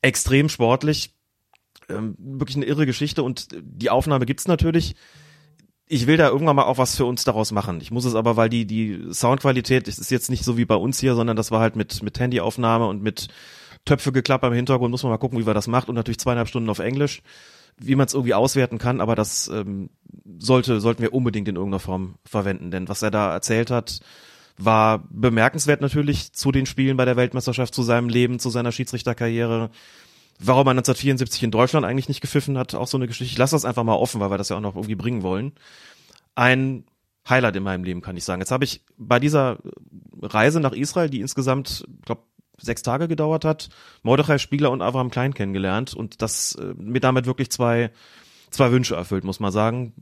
Extrem 0.02 0.49
sportlich. 0.49 1.14
Ähm, 1.88 2.17
wirklich 2.19 2.57
eine 2.57 2.67
irre 2.67 2.87
Geschichte 2.87 3.23
und 3.23 3.49
die 3.62 3.88
Aufnahme 3.88 4.26
gibt's 4.26 4.49
natürlich. 4.49 4.95
Ich 5.87 6.07
will 6.07 6.19
da 6.19 6.28
irgendwann 6.28 6.57
mal 6.57 6.64
auch 6.64 6.76
was 6.76 6.97
für 6.97 7.07
uns 7.07 7.25
daraus 7.25 7.50
machen. 7.50 7.81
Ich 7.81 7.90
muss 7.90 8.05
es 8.05 8.14
aber, 8.14 8.37
weil 8.37 8.50
die, 8.50 8.67
die 8.67 9.07
Soundqualität, 9.11 9.88
ist 9.88 10.11
jetzt 10.11 10.28
nicht 10.28 10.45
so 10.45 10.59
wie 10.59 10.67
bei 10.67 10.75
uns 10.75 11.00
hier, 11.00 11.14
sondern 11.14 11.37
das 11.37 11.50
war 11.50 11.61
halt 11.61 11.76
mit, 11.76 12.02
mit 12.02 12.21
Handyaufnahme 12.21 12.87
und 12.87 13.02
mit 13.02 13.28
Töpfegeklapper 13.87 14.49
im 14.49 14.52
Hintergrund, 14.52 14.90
muss 14.90 15.02
man 15.02 15.11
mal 15.11 15.19
gucken, 15.19 15.38
wie 15.38 15.47
wir 15.47 15.55
das 15.55 15.67
macht 15.67 15.88
und 15.88 15.95
natürlich 15.95 16.19
zweieinhalb 16.19 16.49
Stunden 16.49 16.69
auf 16.69 16.78
Englisch, 16.78 17.23
wie 17.78 17.95
man 17.95 18.07
es 18.07 18.12
irgendwie 18.12 18.35
auswerten 18.35 18.76
kann, 18.76 19.00
aber 19.00 19.14
das 19.14 19.49
ähm, 19.49 19.88
sollte, 20.38 20.81
sollten 20.81 21.00
wir 21.00 21.14
unbedingt 21.14 21.49
in 21.49 21.57
irgendeiner 21.57 21.81
Form 21.81 22.17
verwenden, 22.25 22.71
denn 22.71 22.88
was 22.88 23.00
er 23.00 23.11
da 23.11 23.33
erzählt 23.33 23.71
hat, 23.71 24.00
war 24.59 25.05
bemerkenswert 25.11 25.81
natürlich 25.81 26.33
zu 26.33 26.53
den 26.53 26.67
Spielen 26.67 26.97
bei 26.97 27.05
der 27.05 27.17
Weltmeisterschaft, 27.17 27.75
zu 27.75 27.83
seinem 27.83 28.09
Leben, 28.09 28.38
zu 28.38 28.50
seiner 28.50 28.73
Schiedsrichterkarriere. 28.73 29.71
Warum 30.41 30.67
er 30.67 30.73
1974 30.73 31.45
in 31.45 31.50
Deutschland 31.50 31.87
eigentlich 31.87 32.09
nicht 32.09 32.21
gepfiffen 32.21 32.59
hat, 32.59 32.75
auch 32.75 32.87
so 32.87 32.97
eine 32.97 33.07
Geschichte. 33.07 33.33
Ich 33.33 33.38
lasse 33.38 33.57
das 33.57 33.65
einfach 33.65 33.85
mal 33.85 33.95
offen, 33.95 34.21
weil 34.21 34.31
wir 34.31 34.38
das 34.38 34.49
ja 34.49 34.57
auch 34.57 34.61
noch 34.61 34.77
irgendwie 34.77 34.95
bringen 34.95 35.23
wollen. 35.23 35.53
Ein 36.35 36.85
Highlight 37.29 37.57
in 37.57 37.62
meinem 37.62 37.85
Leben, 37.85 38.00
kann 38.00 38.17
ich 38.17 38.25
sagen. 38.25 38.41
Jetzt 38.41 38.50
habe 38.50 38.65
ich 38.65 38.83
bei 38.97 39.21
dieser 39.21 39.59
Reise 40.21 40.61
nach 40.61 40.73
Israel, 40.73 41.11
die 41.11 41.21
insgesamt, 41.21 41.85
glaube 42.05 42.23
sechs 42.61 42.83
Tage 42.83 43.07
gedauert 43.09 43.45
hat, 43.45 43.69
Mordechai 44.03 44.38
Spiegler 44.38 44.71
und 44.71 44.83
Abraham 44.83 45.11
Klein 45.11 45.35
kennengelernt 45.35 45.95
und 45.95 46.23
das 46.23 46.57
äh, 46.57 46.75
mir 46.77 47.00
damit 47.00 47.27
wirklich 47.27 47.50
zwei, 47.50 47.93
zwei 48.50 48.73
Wünsche 48.73 48.97
erfüllt, 48.97 49.25
muss 49.25 49.38
man 49.38 49.53
sagen. 49.53 49.95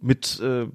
Mit 0.00 0.38
äh, 0.40 0.66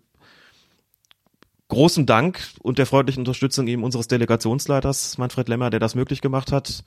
großem 1.72 2.06
Dank 2.06 2.40
und 2.62 2.78
der 2.78 2.86
freundlichen 2.86 3.22
Unterstützung 3.22 3.68
eben 3.68 3.84
unseres 3.84 4.08
Delegationsleiters 4.08 5.18
Manfred 5.18 5.50
Lemmer, 5.50 5.70
der 5.70 5.80
das 5.80 5.96
möglich 5.96 6.22
gemacht 6.22 6.52
hat. 6.52 6.84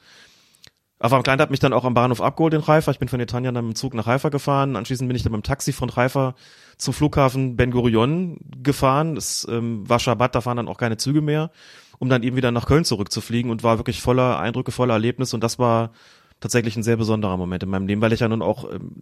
Avraham 1.00 1.22
Klein 1.22 1.40
hat 1.40 1.50
mich 1.50 1.60
dann 1.60 1.72
auch 1.72 1.84
am 1.84 1.94
Bahnhof 1.94 2.20
abgeholt 2.20 2.54
in 2.54 2.66
Haifa. 2.66 2.90
Ich 2.90 2.98
bin 2.98 3.08
von 3.08 3.18
Netanya 3.18 3.50
dann 3.50 3.66
mit 3.66 3.74
dem 3.74 3.76
Zug 3.76 3.94
nach 3.94 4.06
Haifa 4.06 4.28
gefahren. 4.28 4.76
Anschließend 4.76 5.08
bin 5.08 5.16
ich 5.16 5.22
dann 5.22 5.32
mit 5.32 5.40
dem 5.40 5.42
Taxi 5.42 5.72
von 5.72 5.94
Haifa 5.94 6.34
zum 6.78 6.94
Flughafen 6.94 7.56
Ben 7.56 7.70
Gurion 7.70 8.38
gefahren. 8.62 9.16
Es 9.16 9.46
ähm, 9.50 9.88
war 9.88 9.98
Schabbat, 9.98 10.34
da 10.34 10.40
fahren 10.40 10.58
dann 10.58 10.68
auch 10.68 10.78
keine 10.78 10.96
Züge 10.96 11.20
mehr, 11.20 11.50
um 11.98 12.08
dann 12.08 12.22
eben 12.22 12.36
wieder 12.36 12.52
nach 12.52 12.66
Köln 12.66 12.84
zurückzufliegen 12.84 13.50
und 13.50 13.62
war 13.62 13.78
wirklich 13.78 14.00
voller 14.00 14.38
Eindrücke, 14.38 14.70
voller 14.70 14.94
Erlebnisse. 14.94 15.34
Und 15.34 15.42
das 15.42 15.58
war 15.58 15.90
tatsächlich 16.44 16.76
ein 16.76 16.82
sehr 16.82 16.98
besonderer 16.98 17.38
Moment 17.38 17.62
in 17.62 17.70
meinem 17.70 17.86
Leben, 17.86 18.02
weil 18.02 18.12
ich 18.12 18.20
ja 18.20 18.28
nun 18.28 18.42
auch, 18.42 18.70
ähm, 18.70 18.92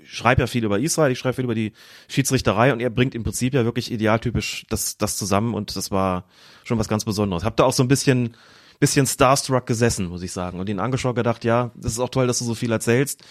ich 0.00 0.16
schreibe 0.16 0.42
ja 0.42 0.46
viel 0.46 0.62
über 0.64 0.78
Israel, 0.78 1.10
ich 1.10 1.18
schreibe 1.18 1.34
viel 1.34 1.44
über 1.44 1.56
die 1.56 1.72
Schiedsrichterei 2.06 2.72
und 2.72 2.78
er 2.78 2.90
bringt 2.90 3.16
im 3.16 3.24
Prinzip 3.24 3.54
ja 3.54 3.64
wirklich 3.64 3.90
idealtypisch 3.90 4.66
das, 4.68 4.96
das 4.96 5.16
zusammen 5.16 5.52
und 5.52 5.74
das 5.74 5.90
war 5.90 6.26
schon 6.62 6.78
was 6.78 6.86
ganz 6.86 7.04
Besonderes. 7.04 7.42
Hab 7.42 7.56
da 7.56 7.64
auch 7.64 7.72
so 7.72 7.82
ein 7.82 7.88
bisschen, 7.88 8.36
bisschen 8.78 9.04
starstruck 9.04 9.66
gesessen, 9.66 10.06
muss 10.06 10.22
ich 10.22 10.30
sagen, 10.30 10.60
und 10.60 10.68
ihn 10.68 10.78
angeschaut 10.78 11.16
gedacht, 11.16 11.44
ja, 11.44 11.72
das 11.74 11.90
ist 11.90 11.98
auch 11.98 12.08
toll, 12.08 12.28
dass 12.28 12.38
du 12.38 12.44
so 12.44 12.54
viel 12.54 12.70
erzählst. 12.70 13.24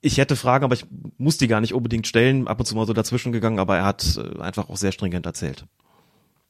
Ich 0.00 0.18
hätte 0.18 0.34
Fragen, 0.34 0.64
aber 0.64 0.74
ich 0.74 0.86
muss 1.18 1.38
die 1.38 1.46
gar 1.46 1.60
nicht 1.60 1.72
unbedingt 1.72 2.08
stellen, 2.08 2.48
ab 2.48 2.58
und 2.58 2.66
zu 2.66 2.74
mal 2.74 2.86
so 2.86 2.94
dazwischen 2.94 3.30
gegangen, 3.30 3.60
aber 3.60 3.76
er 3.76 3.84
hat 3.84 4.18
äh, 4.18 4.40
einfach 4.40 4.68
auch 4.68 4.76
sehr 4.76 4.90
stringent 4.90 5.24
erzählt. 5.24 5.66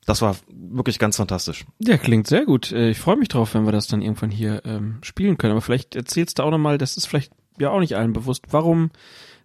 Das 0.07 0.23
war 0.23 0.37
wirklich 0.49 1.01
ganz 1.01 1.17
fantastisch. 1.17 1.67
Ja, 1.81 1.99
klingt 1.99 2.29
sehr 2.29 2.47
gut. 2.47 2.71
Äh, 2.73 2.91
Ich 2.91 2.99
freue 2.99 3.17
mich 3.17 3.29
drauf, 3.29 3.55
wenn 3.55 3.65
wir 3.65 3.73
das 3.73 3.89
dann 3.89 4.03
irgendwann 4.03 4.31
hier 4.31 4.63
ähm, 4.65 4.99
spielen 5.03 5.37
können. 5.37 5.51
Aber 5.51 5.61
vielleicht 5.61 5.97
erzählst 5.97 6.39
du 6.39 6.45
auch 6.45 6.51
nochmal, 6.53 6.79
das 6.79 6.97
ist 6.97 7.07
vielleicht 7.07 7.33
ja 7.59 7.71
auch 7.71 7.81
nicht 7.81 7.97
allen 7.97 8.13
bewusst, 8.13 8.45
warum 8.51 8.91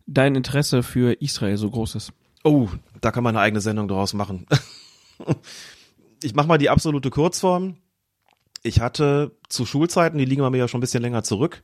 dein 0.05 0.35
Interesse 0.35 0.83
für 0.83 1.19
Israel 1.19 1.57
so 1.57 1.69
groß 1.69 1.95
ist. 1.95 2.13
Oh, 2.43 2.69
da 3.01 3.11
kann 3.11 3.23
man 3.23 3.35
eine 3.35 3.43
eigene 3.43 3.61
Sendung 3.61 3.87
draus 3.87 4.13
machen. 4.13 4.45
ich 6.23 6.35
mache 6.35 6.47
mal 6.47 6.57
die 6.57 6.69
absolute 6.69 7.09
Kurzform. 7.09 7.77
Ich 8.63 8.81
hatte 8.81 9.35
zu 9.49 9.65
Schulzeiten, 9.65 10.19
die 10.19 10.25
liegen 10.25 10.43
bei 10.43 10.49
mir 10.51 10.57
ja 10.59 10.67
schon 10.67 10.77
ein 10.77 10.81
bisschen 10.81 11.01
länger 11.01 11.23
zurück. 11.23 11.63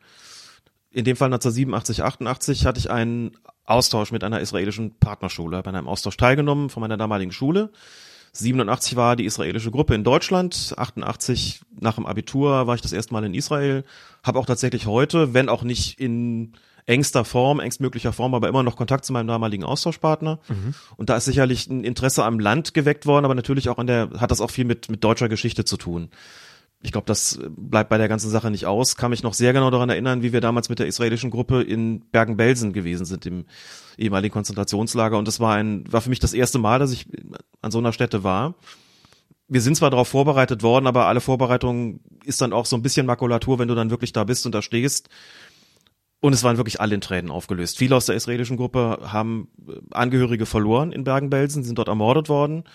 In 0.89 1.05
dem 1.05 1.15
Fall 1.15 1.27
1987, 1.27 2.03
88 2.03 2.65
hatte 2.65 2.79
ich 2.79 2.89
einen 2.89 3.37
Austausch 3.65 4.11
mit 4.11 4.23
einer 4.23 4.39
israelischen 4.39 4.97
Partnerschule, 4.97 5.61
bei 5.61 5.69
einem 5.69 5.87
Austausch 5.87 6.17
teilgenommen 6.17 6.69
von 6.69 6.81
meiner 6.81 6.97
damaligen 6.97 7.31
Schule. 7.31 7.71
87 8.39 8.95
war 8.95 9.15
die 9.15 9.25
israelische 9.25 9.71
Gruppe 9.71 9.95
in 9.95 10.03
Deutschland, 10.03 10.73
88 10.77 11.61
nach 11.79 11.95
dem 11.95 12.05
Abitur 12.05 12.67
war 12.67 12.75
ich 12.75 12.81
das 12.81 12.93
erste 12.93 13.13
Mal 13.13 13.23
in 13.25 13.33
Israel, 13.33 13.83
habe 14.23 14.39
auch 14.39 14.45
tatsächlich 14.45 14.85
heute, 14.85 15.33
wenn 15.33 15.49
auch 15.49 15.63
nicht 15.63 15.99
in 15.99 16.53
engster 16.85 17.25
Form, 17.25 17.59
engstmöglicher 17.59 18.13
Form, 18.13 18.33
aber 18.33 18.47
immer 18.47 18.63
noch 18.63 18.77
Kontakt 18.77 19.05
zu 19.05 19.13
meinem 19.13 19.27
damaligen 19.27 19.63
Austauschpartner. 19.63 20.39
Und 20.95 21.09
da 21.09 21.17
ist 21.17 21.25
sicherlich 21.25 21.67
ein 21.67 21.83
Interesse 21.83 22.23
am 22.23 22.39
Land 22.39 22.73
geweckt 22.73 23.05
worden, 23.05 23.25
aber 23.25 23.35
natürlich 23.35 23.67
auch 23.69 23.77
an 23.77 23.87
der, 23.87 24.09
hat 24.17 24.31
das 24.31 24.39
auch 24.39 24.51
viel 24.51 24.65
mit, 24.65 24.89
mit 24.89 25.03
deutscher 25.03 25.27
Geschichte 25.27 25.65
zu 25.65 25.75
tun. 25.77 26.09
Ich 26.81 26.91
glaube, 26.91 27.07
das 27.07 27.39
bleibt 27.49 27.89
bei 27.89 27.97
der 27.97 28.07
ganzen 28.07 28.29
Sache 28.29 28.51
nicht 28.51 28.67
aus. 28.67 28.95
Kann 28.95 29.09
mich 29.09 29.23
noch 29.23 29.33
sehr 29.33 29.51
genau 29.51 29.71
daran 29.71 29.89
erinnern, 29.89 30.21
wie 30.21 30.31
wir 30.31 30.41
damals 30.41 30.69
mit 30.69 30.77
der 30.77 30.85
israelischen 30.85 31.31
Gruppe 31.31 31.63
in 31.63 32.01
Bergen-Belsen 32.11 32.71
gewesen 32.71 33.05
sind, 33.05 33.25
im 33.25 33.45
ehemaligen 33.97 34.31
Konzentrationslager. 34.31 35.17
Und 35.17 35.27
das 35.27 35.39
war 35.39 35.55
ein, 35.55 35.91
war 35.91 36.01
für 36.01 36.09
mich 36.09 36.19
das 36.19 36.33
erste 36.33 36.59
Mal, 36.59 36.77
dass 36.77 36.91
ich 36.91 37.07
an 37.61 37.71
so 37.71 37.79
einer 37.79 37.93
Stätte 37.93 38.23
war. 38.23 38.55
Wir 39.47 39.61
sind 39.61 39.75
zwar 39.75 39.89
darauf 39.89 40.09
vorbereitet 40.09 40.61
worden, 40.61 40.87
aber 40.87 41.07
alle 41.07 41.21
Vorbereitungen 41.21 42.01
ist 42.23 42.41
dann 42.41 42.53
auch 42.53 42.65
so 42.65 42.75
ein 42.75 42.83
bisschen 42.83 43.05
Makulatur, 43.05 43.57
wenn 43.57 43.69
du 43.69 43.75
dann 43.75 43.89
wirklich 43.89 44.13
da 44.13 44.23
bist 44.23 44.45
und 44.45 44.53
da 44.53 44.61
stehst. 44.61 45.09
Und 46.19 46.33
es 46.33 46.43
waren 46.43 46.57
wirklich 46.57 46.81
alle 46.81 46.95
in 46.95 47.01
Tränen 47.01 47.31
aufgelöst. 47.31 47.77
Viele 47.77 47.95
aus 47.95 48.07
der 48.07 48.15
israelischen 48.15 48.57
Gruppe 48.57 48.99
haben 49.03 49.49
Angehörige 49.91 50.45
verloren 50.45 50.91
in 50.91 51.03
Bergen-Belsen, 51.03 51.63
sind 51.63 51.77
dort 51.77 51.87
ermordet 51.87 52.29
worden. 52.29 52.65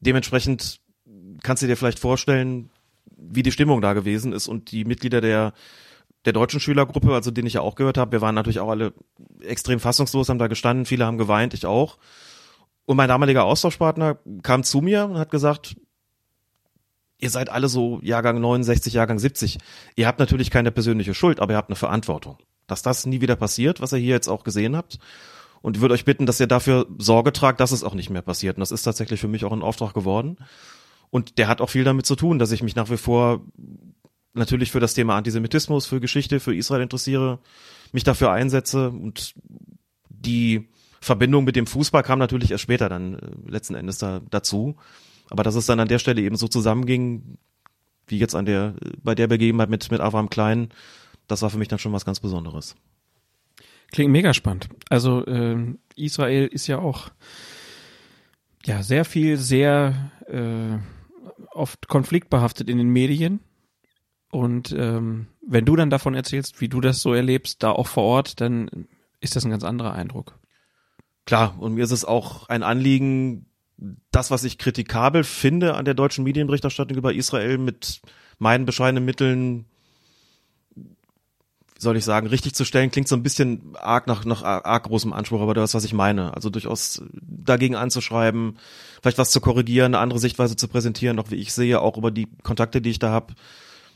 Dementsprechend 0.00 0.80
kannst 1.42 1.62
du 1.62 1.66
dir 1.66 1.76
vielleicht 1.76 1.98
vorstellen, 1.98 2.70
wie 3.16 3.42
die 3.42 3.52
Stimmung 3.52 3.80
da 3.80 3.92
gewesen 3.92 4.32
ist 4.32 4.48
und 4.48 4.70
die 4.70 4.84
Mitglieder 4.84 5.20
der 5.20 5.52
der 6.24 6.32
deutschen 6.32 6.60
Schülergruppe, 6.60 7.14
also 7.14 7.30
den 7.30 7.46
ich 7.46 7.54
ja 7.54 7.60
auch 7.60 7.74
gehört 7.74 7.96
habe, 7.96 8.12
wir 8.12 8.20
waren 8.20 8.34
natürlich 8.34 8.60
auch 8.60 8.68
alle 8.68 8.92
extrem 9.40 9.80
fassungslos, 9.80 10.28
haben 10.28 10.38
da 10.38 10.48
gestanden, 10.48 10.84
viele 10.84 11.06
haben 11.06 11.16
geweint, 11.16 11.54
ich 11.54 11.64
auch. 11.64 11.96
Und 12.86 12.96
mein 12.96 13.08
damaliger 13.08 13.44
Austauschpartner 13.44 14.18
kam 14.42 14.64
zu 14.64 14.80
mir 14.80 15.04
und 15.04 15.18
hat 15.18 15.30
gesagt, 15.30 15.76
ihr 17.18 17.30
seid 17.30 17.50
alle 17.50 17.68
so 17.68 18.00
Jahrgang 18.02 18.40
69, 18.40 18.92
Jahrgang 18.92 19.18
70. 19.18 19.58
Ihr 19.96 20.06
habt 20.06 20.18
natürlich 20.18 20.50
keine 20.50 20.70
persönliche 20.70 21.14
Schuld, 21.14 21.40
aber 21.40 21.52
ihr 21.52 21.56
habt 21.56 21.70
eine 21.70 21.76
Verantwortung. 21.76 22.38
Dass 22.66 22.82
das 22.82 23.06
nie 23.06 23.20
wieder 23.20 23.36
passiert, 23.36 23.80
was 23.80 23.92
ihr 23.92 23.98
hier 23.98 24.14
jetzt 24.14 24.28
auch 24.28 24.44
gesehen 24.44 24.76
habt. 24.76 24.98
Und 25.60 25.76
ich 25.76 25.80
würde 25.80 25.94
euch 25.94 26.04
bitten, 26.04 26.26
dass 26.26 26.40
ihr 26.40 26.46
dafür 26.46 26.86
Sorge 26.98 27.32
tragt, 27.32 27.60
dass 27.60 27.72
es 27.72 27.84
auch 27.84 27.94
nicht 27.94 28.10
mehr 28.10 28.22
passiert. 28.22 28.56
Und 28.56 28.60
das 28.60 28.70
ist 28.70 28.82
tatsächlich 28.82 29.20
für 29.20 29.28
mich 29.28 29.44
auch 29.44 29.52
ein 29.52 29.62
Auftrag 29.62 29.92
geworden. 29.94 30.36
Und 31.10 31.38
der 31.38 31.48
hat 31.48 31.60
auch 31.60 31.70
viel 31.70 31.84
damit 31.84 32.06
zu 32.06 32.16
tun, 32.16 32.38
dass 32.38 32.52
ich 32.52 32.62
mich 32.62 32.76
nach 32.76 32.90
wie 32.90 32.96
vor 32.96 33.44
natürlich 34.34 34.70
für 34.70 34.80
das 34.80 34.94
Thema 34.94 35.16
Antisemitismus, 35.16 35.86
für 35.86 36.00
Geschichte, 36.00 36.40
für 36.40 36.54
Israel 36.54 36.82
interessiere, 36.82 37.38
mich 37.92 38.04
dafür 38.04 38.30
einsetze 38.30 38.90
und 38.90 39.34
die 40.08 40.68
Verbindung 41.00 41.44
mit 41.44 41.56
dem 41.56 41.66
Fußball 41.66 42.02
kam 42.02 42.18
natürlich 42.18 42.50
erst 42.50 42.62
später 42.62 42.88
dann 42.88 43.14
äh, 43.14 43.50
letzten 43.50 43.74
Endes 43.74 43.98
da, 43.98 44.20
dazu. 44.30 44.76
Aber 45.30 45.42
dass 45.42 45.54
es 45.54 45.66
dann 45.66 45.80
an 45.80 45.88
der 45.88 45.98
Stelle 45.98 46.22
eben 46.22 46.36
so 46.36 46.48
zusammenging, 46.48 47.38
wie 48.06 48.18
jetzt 48.18 48.34
an 48.34 48.46
der, 48.46 48.74
bei 49.02 49.14
der 49.14 49.26
Begebenheit 49.26 49.68
mit, 49.68 49.90
mit 49.90 50.00
Abraham 50.00 50.30
Klein, 50.30 50.70
das 51.26 51.42
war 51.42 51.50
für 51.50 51.58
mich 51.58 51.68
dann 51.68 51.78
schon 51.78 51.92
was 51.92 52.04
ganz 52.04 52.20
Besonderes. 52.20 52.74
Klingt 53.92 54.10
mega 54.10 54.34
spannend. 54.34 54.68
Also 54.88 55.24
äh, 55.26 55.74
Israel 55.94 56.46
ist 56.46 56.66
ja 56.66 56.78
auch 56.78 57.10
ja 58.64 58.82
sehr 58.82 59.04
viel, 59.04 59.36
sehr 59.36 60.10
äh, 60.26 60.78
oft 61.58 61.88
konfliktbehaftet 61.88 62.68
in 62.68 62.78
den 62.78 62.88
Medien. 62.88 63.40
Und 64.30 64.74
ähm, 64.76 65.28
wenn 65.46 65.64
du 65.64 65.76
dann 65.76 65.90
davon 65.90 66.14
erzählst, 66.14 66.60
wie 66.60 66.68
du 66.68 66.80
das 66.80 67.00
so 67.00 67.14
erlebst, 67.14 67.62
da 67.62 67.70
auch 67.70 67.86
vor 67.86 68.04
Ort, 68.04 68.40
dann 68.40 68.88
ist 69.20 69.36
das 69.36 69.44
ein 69.44 69.50
ganz 69.50 69.64
anderer 69.64 69.92
Eindruck. 69.92 70.38
Klar, 71.24 71.56
und 71.58 71.74
mir 71.74 71.84
ist 71.84 71.90
es 71.90 72.04
auch 72.04 72.48
ein 72.48 72.62
Anliegen, 72.62 73.46
das, 74.10 74.30
was 74.30 74.44
ich 74.44 74.58
kritikabel 74.58 75.24
finde 75.24 75.74
an 75.74 75.84
der 75.84 75.94
deutschen 75.94 76.24
Medienberichterstattung 76.24 76.96
über 76.96 77.14
Israel, 77.14 77.58
mit 77.58 78.00
meinen 78.38 78.64
bescheidenen 78.64 79.04
Mitteln 79.04 79.66
soll 81.80 81.96
ich 81.96 82.04
sagen, 82.04 82.26
richtig 82.26 82.54
zu 82.54 82.64
stellen, 82.64 82.90
klingt 82.90 83.06
so 83.06 83.14
ein 83.14 83.22
bisschen 83.22 83.76
arg 83.80 84.08
nach, 84.08 84.24
nach 84.24 84.42
arg 84.42 84.82
großem 84.82 85.12
Anspruch, 85.12 85.40
aber 85.40 85.54
das, 85.54 85.74
was 85.74 85.84
ich 85.84 85.92
meine. 85.92 86.34
Also 86.34 86.50
durchaus 86.50 87.02
dagegen 87.22 87.76
anzuschreiben, 87.76 88.58
vielleicht 89.00 89.18
was 89.18 89.30
zu 89.30 89.40
korrigieren, 89.40 89.94
eine 89.94 90.00
andere 90.00 90.18
Sichtweise 90.18 90.56
zu 90.56 90.66
präsentieren, 90.66 91.20
auch 91.20 91.30
wie 91.30 91.36
ich 91.36 91.52
sehe, 91.52 91.80
auch 91.80 91.96
über 91.96 92.10
die 92.10 92.26
Kontakte, 92.42 92.82
die 92.82 92.90
ich 92.90 92.98
da 92.98 93.10
habe. 93.10 93.34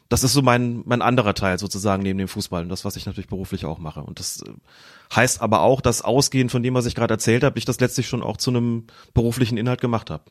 Das 0.09 0.23
ist 0.23 0.33
so 0.33 0.43
mein, 0.43 0.83
mein 0.85 1.03
anderer 1.03 1.35
Teil 1.35 1.59
sozusagen 1.59 2.05
neben 2.05 2.19
dem 2.19 2.29
Fußball 2.29 2.63
und 2.63 2.69
das, 2.69 2.85
was 2.85 2.97
ich 2.97 3.07
natürlich 3.07 3.29
beruflich 3.29 3.65
auch 3.65 3.79
mache. 3.79 4.03
Und 4.03 4.21
das 4.21 4.43
äh, 4.43 4.51
heißt 5.17 5.41
aber 5.41 5.63
auch, 5.63 5.81
dass 5.81 6.03
ausgehend 6.03 6.53
von 6.53 6.63
dem, 6.63 6.75
was 6.75 6.87
ich 6.87 6.95
gerade 6.95 7.15
erzählt 7.15 7.43
habe, 7.43 7.59
ich 7.59 7.65
das 7.65 7.81
letztlich 7.81 8.07
schon 8.07 8.23
auch 8.23 8.37
zu 8.37 8.51
einem 8.51 8.87
beruflichen 9.13 9.57
Inhalt 9.57 9.81
gemacht 9.81 10.09
habe. 10.11 10.25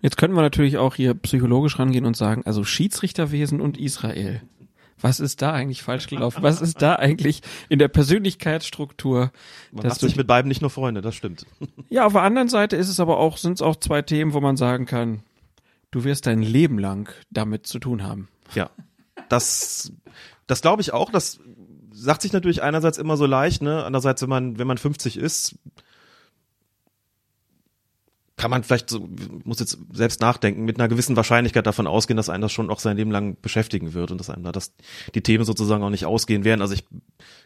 Jetzt 0.00 0.16
könnten 0.16 0.36
wir 0.36 0.42
natürlich 0.42 0.76
auch 0.76 0.94
hier 0.94 1.14
psychologisch 1.14 1.78
rangehen 1.78 2.04
und 2.04 2.16
sagen, 2.16 2.42
also 2.44 2.62
Schiedsrichterwesen 2.62 3.60
und 3.60 3.78
Israel 3.78 4.42
was 5.00 5.20
ist 5.20 5.42
da 5.42 5.52
eigentlich 5.52 5.82
falsch 5.82 6.06
gelaufen? 6.06 6.42
Was 6.42 6.60
ist 6.60 6.80
da 6.80 6.96
eigentlich 6.96 7.42
in 7.68 7.78
der 7.78 7.88
Persönlichkeitsstruktur? 7.88 9.32
Man 9.72 9.86
macht 9.86 10.00
sich 10.00 10.16
mit 10.16 10.26
beiden 10.26 10.48
nicht 10.48 10.60
nur 10.60 10.70
Freunde, 10.70 11.02
das 11.02 11.14
stimmt. 11.14 11.46
Ja, 11.90 12.06
auf 12.06 12.12
der 12.12 12.22
anderen 12.22 12.48
Seite 12.48 12.76
ist 12.76 12.88
es 12.88 12.98
aber 12.98 13.18
auch, 13.18 13.36
sind 13.36 13.54
es 13.54 13.62
auch 13.62 13.76
zwei 13.76 14.02
Themen, 14.02 14.32
wo 14.32 14.40
man 14.40 14.56
sagen 14.56 14.86
kann, 14.86 15.22
du 15.90 16.02
wirst 16.02 16.26
dein 16.26 16.42
Leben 16.42 16.78
lang 16.78 17.12
damit 17.30 17.66
zu 17.66 17.78
tun 17.78 18.02
haben. 18.02 18.28
Ja, 18.54 18.70
das, 19.28 19.92
das 20.46 20.62
glaube 20.62 20.82
ich 20.82 20.92
auch. 20.92 21.10
Das 21.10 21.38
sagt 21.92 22.22
sich 22.22 22.32
natürlich 22.32 22.62
einerseits 22.62 22.98
immer 22.98 23.16
so 23.16 23.26
leicht, 23.26 23.62
ne? 23.62 23.84
Andererseits, 23.84 24.22
wenn 24.22 24.28
man, 24.28 24.58
wenn 24.58 24.66
man 24.66 24.78
50 24.78 25.16
ist, 25.16 25.56
kann 28.36 28.50
man 28.50 28.64
vielleicht 28.64 28.90
so, 28.90 29.08
muss 29.44 29.60
jetzt 29.60 29.78
selbst 29.92 30.20
nachdenken, 30.20 30.64
mit 30.64 30.78
einer 30.78 30.88
gewissen 30.88 31.16
Wahrscheinlichkeit 31.16 31.66
davon 31.66 31.86
ausgehen, 31.86 32.16
dass 32.16 32.28
einen 32.28 32.42
das 32.42 32.52
schon 32.52 32.68
auch 32.68 32.80
sein 32.80 32.96
Leben 32.96 33.12
lang 33.12 33.36
beschäftigen 33.40 33.94
wird 33.94 34.10
und 34.10 34.18
dass 34.18 34.30
einem 34.30 34.42
da 34.42 34.50
das, 34.50 34.74
die 35.14 35.22
Themen 35.22 35.44
sozusagen 35.44 35.84
auch 35.84 35.90
nicht 35.90 36.06
ausgehen 36.06 36.44
werden. 36.44 36.60
Also 36.60 36.74
ich 36.74 36.84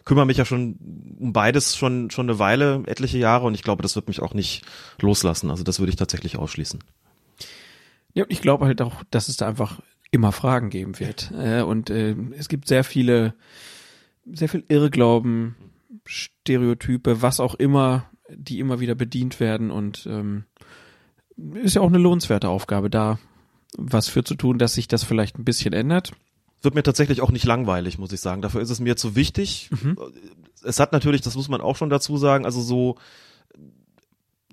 kümmere 0.04 0.24
mich 0.24 0.38
ja 0.38 0.46
schon 0.46 1.16
um 1.18 1.32
beides 1.32 1.76
schon, 1.76 2.10
schon 2.10 2.28
eine 2.28 2.38
Weile, 2.38 2.82
etliche 2.86 3.18
Jahre 3.18 3.46
und 3.46 3.54
ich 3.54 3.62
glaube, 3.62 3.82
das 3.82 3.96
wird 3.96 4.08
mich 4.08 4.22
auch 4.22 4.32
nicht 4.32 4.64
loslassen. 5.00 5.50
Also 5.50 5.62
das 5.62 5.78
würde 5.78 5.90
ich 5.90 5.96
tatsächlich 5.96 6.38
ausschließen. 6.38 6.82
Ja, 8.14 8.24
und 8.24 8.32
ich 8.32 8.40
glaube 8.40 8.64
halt 8.64 8.80
auch, 8.80 9.04
dass 9.10 9.28
es 9.28 9.36
da 9.36 9.46
einfach 9.46 9.80
immer 10.10 10.32
Fragen 10.32 10.70
geben 10.70 10.98
wird. 10.98 11.30
Äh, 11.36 11.62
und 11.62 11.90
äh, 11.90 12.16
es 12.36 12.48
gibt 12.48 12.66
sehr 12.66 12.82
viele, 12.82 13.34
sehr 14.24 14.48
viel 14.48 14.64
Irrglauben, 14.68 15.54
Stereotype, 16.06 17.20
was 17.20 17.40
auch 17.40 17.54
immer, 17.54 18.08
die 18.30 18.58
immer 18.58 18.80
wieder 18.80 18.94
bedient 18.94 19.40
werden 19.40 19.70
und 19.70 20.06
ähm, 20.10 20.44
ist 21.54 21.74
ja 21.74 21.82
auch 21.82 21.88
eine 21.88 21.98
lohnenswerte 21.98 22.48
Aufgabe, 22.48 22.90
da 22.90 23.18
was 23.76 24.08
für 24.08 24.24
zu 24.24 24.34
tun, 24.34 24.58
dass 24.58 24.74
sich 24.74 24.88
das 24.88 25.04
vielleicht 25.04 25.38
ein 25.38 25.44
bisschen 25.44 25.72
ändert. 25.72 26.12
Wird 26.62 26.74
mir 26.74 26.82
tatsächlich 26.82 27.20
auch 27.20 27.30
nicht 27.30 27.44
langweilig, 27.44 27.98
muss 27.98 28.12
ich 28.12 28.20
sagen. 28.20 28.42
Dafür 28.42 28.60
ist 28.60 28.70
es 28.70 28.80
mir 28.80 28.96
zu 28.96 29.14
wichtig. 29.14 29.70
Mhm. 29.70 29.96
Es 30.64 30.80
hat 30.80 30.92
natürlich, 30.92 31.20
das 31.20 31.36
muss 31.36 31.48
man 31.48 31.60
auch 31.60 31.76
schon 31.76 31.90
dazu 31.90 32.16
sagen, 32.16 32.44
also 32.44 32.60
so, 32.60 32.96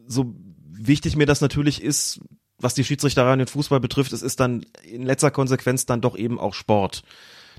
so 0.06 0.36
wichtig 0.71 1.15
mir 1.15 1.26
das 1.26 1.41
natürlich 1.41 1.82
ist, 1.82 2.21
was 2.60 2.76
die 2.76 2.84
Schiedsrichterei 2.84 3.34
und 3.34 3.39
den 3.39 3.48
Fußball 3.48 3.80
betrifft, 3.80 4.13
es 4.13 4.21
ist 4.21 4.39
dann 4.39 4.65
in 4.84 5.04
letzter 5.04 5.32
Konsequenz 5.32 5.86
dann 5.86 6.02
doch 6.02 6.15
eben 6.15 6.39
auch 6.39 6.54
Sport. 6.54 7.04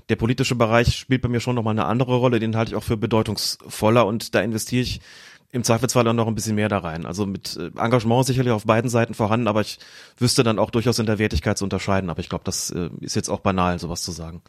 Der 0.09 0.15
politische 0.15 0.55
Bereich 0.55 0.95
spielt 0.95 1.21
bei 1.21 1.27
mir 1.27 1.41
schon 1.41 1.55
nochmal 1.55 1.73
eine 1.73 1.85
andere 1.85 2.15
Rolle, 2.15 2.39
den 2.39 2.55
halte 2.55 2.71
ich 2.71 2.75
auch 2.75 2.83
für 2.83 2.97
bedeutungsvoller 2.97 4.05
und 4.05 4.33
da 4.33 4.41
investiere 4.41 4.83
ich 4.83 5.01
im 5.51 5.63
Zweifelsfall 5.63 6.03
dann 6.03 6.17
noch 6.17 6.27
ein 6.27 6.35
bisschen 6.35 6.55
mehr 6.55 6.67
da 6.67 6.79
rein. 6.79 7.05
Also 7.05 7.25
mit 7.25 7.55
äh, 7.55 7.71
Engagement 7.79 8.25
sicherlich 8.25 8.51
auf 8.51 8.65
beiden 8.65 8.89
Seiten 8.89 9.13
vorhanden, 9.13 9.47
aber 9.47 9.61
ich 9.61 9.79
wüsste 10.17 10.43
dann 10.43 10.59
auch 10.59 10.71
durchaus 10.71 10.99
in 10.99 11.05
der 11.05 11.19
Wertigkeit 11.19 11.57
zu 11.57 11.63
unterscheiden. 11.63 12.09
Aber 12.09 12.19
ich 12.19 12.29
glaube, 12.29 12.43
das 12.43 12.69
äh, 12.71 12.89
ist 12.99 13.15
jetzt 13.15 13.29
auch 13.29 13.39
banal, 13.39 13.79
sowas 13.79 14.03
zu 14.03 14.11
sagen. 14.11 14.41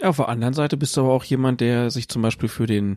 Ja, 0.00 0.08
auf 0.08 0.16
der 0.16 0.28
anderen 0.28 0.54
Seite 0.54 0.76
bist 0.76 0.96
du 0.96 1.02
aber 1.02 1.12
auch 1.12 1.24
jemand, 1.24 1.60
der 1.60 1.90
sich 1.90 2.08
zum 2.08 2.22
Beispiel 2.22 2.48
für 2.48 2.66
den 2.66 2.96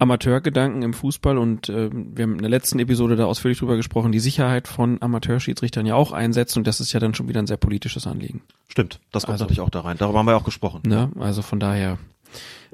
Amateurgedanken 0.00 0.82
im 0.82 0.94
Fußball 0.94 1.36
und 1.36 1.68
äh, 1.68 1.90
wir 1.92 2.22
haben 2.22 2.32
in 2.32 2.38
der 2.38 2.48
letzten 2.48 2.78
Episode 2.78 3.16
da 3.16 3.26
ausführlich 3.26 3.58
drüber 3.58 3.76
gesprochen, 3.76 4.12
die 4.12 4.18
Sicherheit 4.18 4.66
von 4.66 5.00
Amateurschiedsrichtern 5.02 5.84
ja 5.84 5.94
auch 5.94 6.12
einsetzt 6.12 6.56
und 6.56 6.66
das 6.66 6.80
ist 6.80 6.92
ja 6.94 7.00
dann 7.00 7.14
schon 7.14 7.28
wieder 7.28 7.40
ein 7.40 7.46
sehr 7.46 7.58
politisches 7.58 8.06
Anliegen. 8.06 8.40
Stimmt, 8.68 8.98
das 9.12 9.26
kommt 9.26 9.34
also, 9.34 9.44
natürlich 9.44 9.60
auch 9.60 9.68
da 9.68 9.80
rein. 9.80 9.98
Darüber 9.98 10.20
haben 10.20 10.26
wir 10.26 10.36
auch 10.38 10.44
gesprochen. 10.44 10.80
Ne, 10.86 11.10
also 11.20 11.42
von 11.42 11.60
daher 11.60 11.98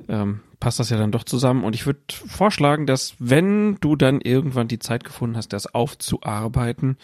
ähm, 0.09 0.41
passt 0.61 0.81
das 0.81 0.91
ja 0.91 0.99
dann 0.99 1.13
doch 1.13 1.25
zusammen. 1.25 1.65
Und 1.65 1.75
ich 1.75 1.87
würde 1.87 2.01
vorschlagen, 2.09 2.87
dass 2.87 3.15
wenn 3.19 3.77
du 3.81 3.97
dann 3.97 4.21
irgendwann 4.21 4.69
die 4.69 4.79
Zeit 4.79 5.05
gefunden 5.05 5.37
hast, 5.37 5.53
das 5.53 5.75
aufzuarbeiten, 5.75 6.97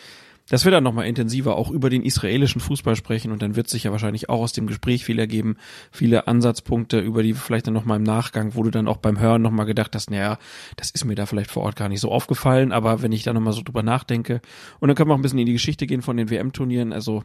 dass 0.52 0.66
wir 0.66 0.70
dann 0.70 0.84
nochmal 0.84 1.06
intensiver 1.06 1.56
auch 1.56 1.70
über 1.70 1.88
den 1.88 2.02
israelischen 2.02 2.60
Fußball 2.60 2.94
sprechen 2.94 3.32
und 3.32 3.40
dann 3.40 3.56
wird 3.56 3.70
sich 3.70 3.84
ja 3.84 3.90
wahrscheinlich 3.90 4.28
auch 4.28 4.40
aus 4.40 4.52
dem 4.52 4.66
Gespräch 4.66 5.02
viel 5.02 5.18
ergeben, 5.18 5.56
viele 5.90 6.26
Ansatzpunkte, 6.26 7.00
über 7.00 7.22
die 7.22 7.32
vielleicht 7.32 7.68
dann 7.68 7.72
nochmal 7.72 7.96
im 7.96 8.02
Nachgang, 8.02 8.54
wo 8.54 8.62
du 8.62 8.70
dann 8.70 8.86
auch 8.86 8.98
beim 8.98 9.18
Hören 9.18 9.40
nochmal 9.40 9.64
gedacht 9.64 9.94
hast, 9.94 10.10
naja, 10.10 10.36
das 10.76 10.90
ist 10.90 11.06
mir 11.06 11.14
da 11.14 11.24
vielleicht 11.24 11.50
vor 11.50 11.62
Ort 11.62 11.76
gar 11.76 11.88
nicht 11.88 12.00
so 12.00 12.12
aufgefallen, 12.12 12.70
aber 12.70 13.00
wenn 13.00 13.12
ich 13.12 13.22
da 13.22 13.32
nochmal 13.32 13.54
so 13.54 13.62
drüber 13.62 13.82
nachdenke 13.82 14.42
und 14.78 14.88
dann 14.88 14.94
können 14.94 15.08
wir 15.08 15.14
auch 15.14 15.18
ein 15.18 15.22
bisschen 15.22 15.38
in 15.38 15.46
die 15.46 15.54
Geschichte 15.54 15.86
gehen 15.86 16.02
von 16.02 16.18
den 16.18 16.28
WM-Turnieren, 16.28 16.92
also 16.92 17.24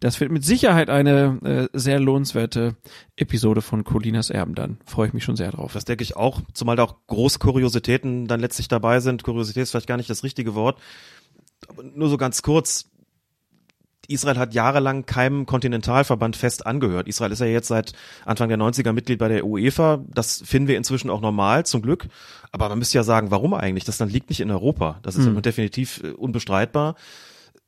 das 0.00 0.18
wird 0.18 0.32
mit 0.32 0.44
Sicherheit 0.44 0.90
eine 0.90 1.38
äh, 1.44 1.78
sehr 1.78 2.00
lohnenswerte 2.00 2.74
Episode 3.14 3.62
von 3.62 3.84
Colinas 3.84 4.30
Erben 4.30 4.56
dann. 4.56 4.78
Freue 4.84 5.06
ich 5.06 5.14
mich 5.14 5.22
schon 5.22 5.36
sehr 5.36 5.52
drauf. 5.52 5.74
Das 5.74 5.84
denke 5.84 6.02
ich 6.02 6.16
auch, 6.16 6.40
zumal 6.54 6.74
da 6.74 6.82
auch 6.82 6.96
große 7.06 7.38
Kuriositäten 7.38 8.26
dann 8.26 8.40
letztlich 8.40 8.66
dabei 8.66 8.98
sind. 8.98 9.22
Kuriosität 9.22 9.62
ist 9.62 9.70
vielleicht 9.70 9.86
gar 9.86 9.96
nicht 9.96 10.10
das 10.10 10.24
richtige 10.24 10.56
Wort 10.56 10.80
nur 11.94 12.08
so 12.08 12.16
ganz 12.16 12.42
kurz. 12.42 12.90
Israel 14.06 14.38
hat 14.38 14.52
jahrelang 14.54 15.06
keinem 15.06 15.46
Kontinentalverband 15.46 16.36
fest 16.36 16.66
angehört. 16.66 17.08
Israel 17.08 17.32
ist 17.32 17.40
ja 17.40 17.46
jetzt 17.46 17.68
seit 17.68 17.94
Anfang 18.26 18.48
der 18.48 18.58
90er 18.58 18.92
Mitglied 18.92 19.18
bei 19.18 19.28
der 19.28 19.46
UEFA. 19.46 20.04
Das 20.12 20.42
finden 20.44 20.68
wir 20.68 20.76
inzwischen 20.76 21.08
auch 21.10 21.22
normal, 21.22 21.64
zum 21.64 21.80
Glück. 21.80 22.06
Aber 22.52 22.68
man 22.68 22.78
müsste 22.78 22.98
ja 22.98 23.02
sagen, 23.02 23.30
warum 23.30 23.54
eigentlich? 23.54 23.84
Das 23.84 23.98
Land 23.98 24.12
liegt 24.12 24.28
nicht 24.28 24.40
in 24.40 24.50
Europa. 24.50 24.98
Das 25.02 25.16
ist 25.16 25.26
mhm. 25.26 25.40
definitiv 25.40 26.02
äh, 26.04 26.10
unbestreitbar. 26.10 26.96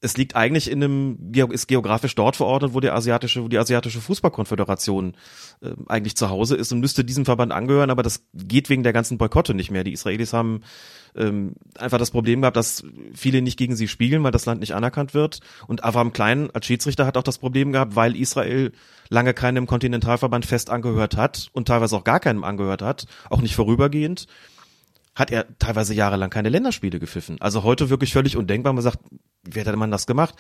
Es 0.03 0.17
liegt 0.17 0.37
eigentlich 0.37 0.71
in 0.71 0.85
einem, 0.85 1.33
ist 1.51 1.69
geografisch 1.69 2.15
dort 2.15 2.37
verordnet, 2.37 2.75
wo 2.75 2.81
die 2.81 2.91
asiatische, 2.91 3.43
wo 3.43 3.49
die 3.49 3.59
asiatische 3.59 4.01
Fußballkonföderation 4.01 5.17
äh, 5.63 5.71
eigentlich 5.89 6.17
zu 6.17 6.29
Hause 6.29 6.55
ist 6.57 6.71
und 6.73 6.81
müsste 6.81 7.03
diesem 7.03 7.25
Verband 7.25 7.53
angehören, 7.53 7.91
aber 7.91 8.03
das 8.03 8.27
geht 8.35 8.69
wegen 8.69 8.83
der 8.83 8.93
ganzen 8.93 9.17
Boykotte 9.17 9.55
nicht 9.55 9.71
mehr. 9.71 9.85
Die 9.85 9.93
Israelis 9.93 10.35
haben 10.35 10.61
ähm, 11.17 11.55
einfach 11.79 11.99
das 11.99 12.11
Problem 12.11 12.43
gehabt, 12.43 12.59
dass 12.59 12.85
viele 13.15 13.41
nicht 13.41 13.59
gegen 13.59 13.75
sie 13.75 13.89
spielen, 13.89 14.23
weil 14.23 14.33
das 14.33 14.45
Land 14.45 14.61
nicht 14.61 14.75
anerkannt 14.75 15.15
wird. 15.15 15.41
Und 15.67 15.83
Avram 15.83 16.13
Klein 16.13 16.51
als 16.53 16.67
Schiedsrichter 16.67 17.07
hat 17.07 17.17
auch 17.17 17.23
das 17.23 17.39
Problem 17.39 17.73
gehabt, 17.73 17.97
weil 17.97 18.17
Israel 18.17 18.73
lange 19.09 19.33
keinem 19.33 19.67
Kontinentalverband 19.67 20.45
fest 20.45 20.69
angehört 20.69 21.17
hat 21.17 21.49
und 21.53 21.69
teilweise 21.69 21.97
auch 21.97 22.05
gar 22.05 22.21
keinem 22.21 22.45
angehört 22.45 22.83
hat, 22.83 23.07
auch 23.31 23.41
nicht 23.41 23.55
vorübergehend 23.55 24.27
hat 25.17 25.31
er 25.33 25.47
teilweise 25.59 25.95
jahrelang 25.95 26.31
keine 26.31 26.51
Länderspiele 26.51 27.01
gepfiffen. 27.01 27.39
Also 27.41 27.65
heute 27.65 27.91
wirklich 27.91 28.13
völlig 28.13 28.37
undenkbar. 28.37 28.75
Man 28.75 28.83
sagt, 28.83 28.99
wie 29.43 29.59
hätte 29.59 29.75
man 29.75 29.91
das 29.91 30.07
gemacht? 30.07 30.35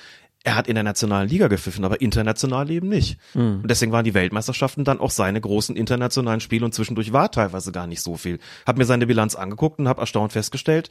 Er 0.44 0.54
hat 0.54 0.68
in 0.68 0.74
der 0.74 0.84
nationalen 0.84 1.28
Liga 1.28 1.48
gepfiffen, 1.48 1.84
aber 1.84 2.00
international 2.02 2.70
eben 2.70 2.88
nicht. 2.88 3.18
Mhm. 3.34 3.60
Und 3.62 3.70
deswegen 3.70 3.90
waren 3.90 4.04
die 4.04 4.14
Weltmeisterschaften 4.14 4.84
dann 4.84 5.00
auch 5.00 5.10
seine 5.10 5.40
großen 5.40 5.74
internationalen 5.74 6.40
Spiele 6.40 6.66
und 6.66 6.74
zwischendurch 6.74 7.12
war 7.12 7.30
teilweise 7.30 7.72
gar 7.72 7.86
nicht 7.86 8.02
so 8.02 8.16
viel. 8.16 8.38
Hab 8.66 8.76
mir 8.76 8.84
seine 8.84 9.06
Bilanz 9.06 9.34
angeguckt 9.34 9.78
und 9.78 9.88
habe 9.88 10.02
erstaunt 10.02 10.32
festgestellt, 10.32 10.90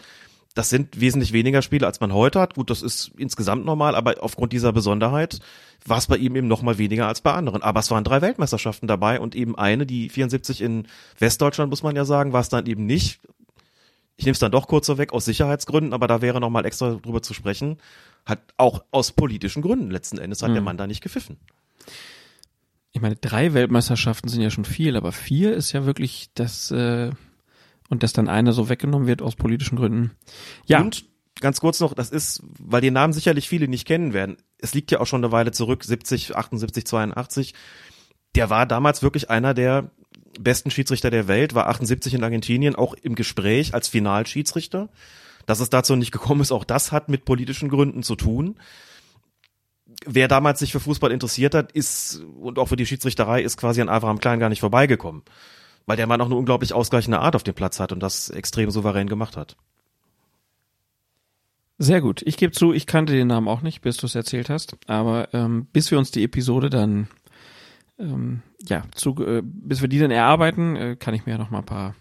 das 0.55 0.69
sind 0.69 0.99
wesentlich 0.99 1.33
weniger 1.33 1.61
Spiele, 1.61 1.85
als 1.85 1.99
man 1.99 2.13
heute 2.13 2.39
hat. 2.39 2.55
Gut, 2.55 2.69
das 2.69 2.81
ist 2.81 3.11
insgesamt 3.17 3.65
normal, 3.65 3.93
aber 3.93 4.15
aufgrund 4.21 4.53
dieser 4.53 4.71
Besonderheit 4.71 5.39
war 5.85 5.97
es 5.97 6.07
bei 6.07 6.15
ihm 6.15 6.35
eben 6.37 6.47
noch 6.47 6.61
mal 6.61 6.77
weniger 6.77 7.07
als 7.07 7.19
bei 7.19 7.33
anderen. 7.33 7.61
Aber 7.61 7.81
es 7.81 7.91
waren 7.91 8.05
drei 8.05 8.21
Weltmeisterschaften 8.21 8.87
dabei 8.87 9.19
und 9.19 9.35
eben 9.35 9.57
eine, 9.57 9.85
die 9.85 10.07
74 10.07 10.61
in 10.61 10.87
Westdeutschland, 11.19 11.69
muss 11.69 11.83
man 11.83 11.95
ja 11.97 12.05
sagen, 12.05 12.31
war 12.31 12.39
es 12.39 12.47
dann 12.47 12.65
eben 12.67 12.85
nicht 12.85 13.19
ich 14.17 14.25
nehme 14.25 14.34
es 14.34 14.39
dann 14.39 14.51
doch 14.51 14.67
kurz 14.67 14.88
so 14.88 14.97
weg 14.97 15.13
aus 15.13 15.25
Sicherheitsgründen, 15.25 15.93
aber 15.93 16.08
da 16.08 16.21
wäre 16.21 16.39
noch 16.39 16.49
mal 16.49 16.65
extra 16.65 16.95
drüber 16.95 17.21
zu 17.21 17.34
sprechen, 17.34 17.78
hat 18.25 18.41
auch 18.58 18.84
aus 18.91 19.12
politischen 19.12 19.62
Gründen 19.62 19.91
letzten 19.91 20.17
Endes 20.17 20.41
hat 20.41 20.49
mhm. 20.49 20.56
der 20.56 20.63
Mann 20.63 20.78
da 20.78 20.88
nicht 20.88 21.01
gepfiffen. 21.01 21.38
Ich 22.91 23.01
meine, 23.01 23.17
drei 23.17 23.54
Weltmeisterschaften 23.54 24.30
sind 24.30 24.41
ja 24.41 24.49
schon 24.49 24.63
viel, 24.63 24.95
aber 24.95 25.12
vier 25.12 25.54
ist 25.54 25.73
ja 25.73 25.86
wirklich 25.86 26.30
das 26.34 26.71
äh, 26.71 27.12
und 27.89 28.04
dass 28.04 28.13
dann 28.13 28.30
eine 28.30 28.54
so 28.54 28.69
weggenommen 28.69 29.08
wird 29.08 29.21
aus 29.21 29.36
politischen 29.36 29.78
Gründen. 29.78 30.12
Ja. 30.65 30.80
Und 30.80 31.06
ganz 31.41 31.60
kurz 31.60 31.80
noch, 31.82 31.93
das 31.93 32.10
ist, 32.10 32.41
weil 32.60 32.82
die 32.82 32.91
Namen 32.91 33.13
sicherlich 33.13 33.49
viele 33.49 33.67
nicht 33.67 33.86
kennen 33.86 34.13
werden. 34.13 34.38
Es 34.58 34.73
liegt 34.73 34.91
ja 34.91 35.01
auch 35.01 35.08
schon 35.08 35.23
eine 35.23 35.32
Weile 35.32 35.51
zurück, 35.51 35.84
70, 35.84 36.36
78, 36.36 36.86
82. 36.86 37.54
Der 38.36 38.49
war 38.49 38.65
damals 38.65 39.04
wirklich 39.04 39.30
einer 39.30 39.54
der 39.54 39.91
besten 40.39 40.71
Schiedsrichter 40.71 41.09
der 41.09 41.27
Welt, 41.27 41.55
war 41.55 41.67
78 41.67 42.13
in 42.13 42.23
Argentinien, 42.23 42.75
auch 42.75 42.93
im 42.93 43.15
Gespräch 43.15 43.73
als 43.73 43.87
Finalschiedsrichter. 43.87 44.89
Dass 45.45 45.59
es 45.59 45.69
dazu 45.69 45.95
nicht 45.95 46.11
gekommen 46.11 46.41
ist, 46.41 46.51
auch 46.51 46.63
das 46.63 46.91
hat 46.91 47.09
mit 47.09 47.25
politischen 47.25 47.69
Gründen 47.69 48.03
zu 48.03 48.15
tun. 48.15 48.55
Wer 50.05 50.27
damals 50.27 50.59
sich 50.59 50.71
für 50.71 50.79
Fußball 50.79 51.11
interessiert 51.11 51.53
hat, 51.53 51.71
ist, 51.71 52.23
und 52.39 52.57
auch 52.57 52.67
für 52.67 52.75
die 52.75 52.85
Schiedsrichterei, 52.85 53.41
ist 53.41 53.57
quasi 53.57 53.81
an 53.81 53.89
Abraham 53.89 54.19
Klein 54.19 54.39
gar 54.39 54.49
nicht 54.49 54.59
vorbeigekommen. 54.59 55.23
Weil 55.85 55.97
der 55.97 56.07
Mann 56.07 56.19
auch 56.21 56.25
eine 56.25 56.35
unglaublich 56.35 56.73
ausgleichende 56.73 57.19
Art 57.19 57.35
auf 57.35 57.43
dem 57.43 57.53
Platz 57.53 57.79
hat 57.79 57.91
und 57.91 58.01
das 58.01 58.29
extrem 58.29 58.71
souverän 58.71 59.07
gemacht 59.07 59.37
hat. 59.37 59.55
Sehr 61.77 62.01
gut. 62.01 62.21
Ich 62.25 62.37
gebe 62.37 62.53
zu, 62.53 62.73
ich 62.73 62.87
kannte 62.87 63.13
den 63.13 63.27
Namen 63.27 63.47
auch 63.47 63.61
nicht, 63.61 63.81
bis 63.81 63.97
du 63.97 64.07
es 64.07 64.15
erzählt 64.15 64.49
hast. 64.49 64.77
Aber 64.87 65.29
ähm, 65.33 65.67
bis 65.73 65.91
wir 65.91 65.99
uns 65.99 66.09
die 66.09 66.23
Episode 66.23 66.69
dann 66.69 67.07
ähm, 67.99 68.41
ja, 68.67 68.84
zu, 68.93 69.15
äh, 69.25 69.41
bis 69.43 69.82
wir 69.82 69.89
die 69.89 69.99
dann 69.99 70.12
erarbeiten, 70.12 70.75
äh, 70.75 70.95
kann 70.95 71.13
ich 71.13 71.25
mir 71.25 71.34
ja 71.34 71.38
noch 71.38 71.51
mal 71.51 71.60
ein 71.60 71.65
paar 71.65 71.95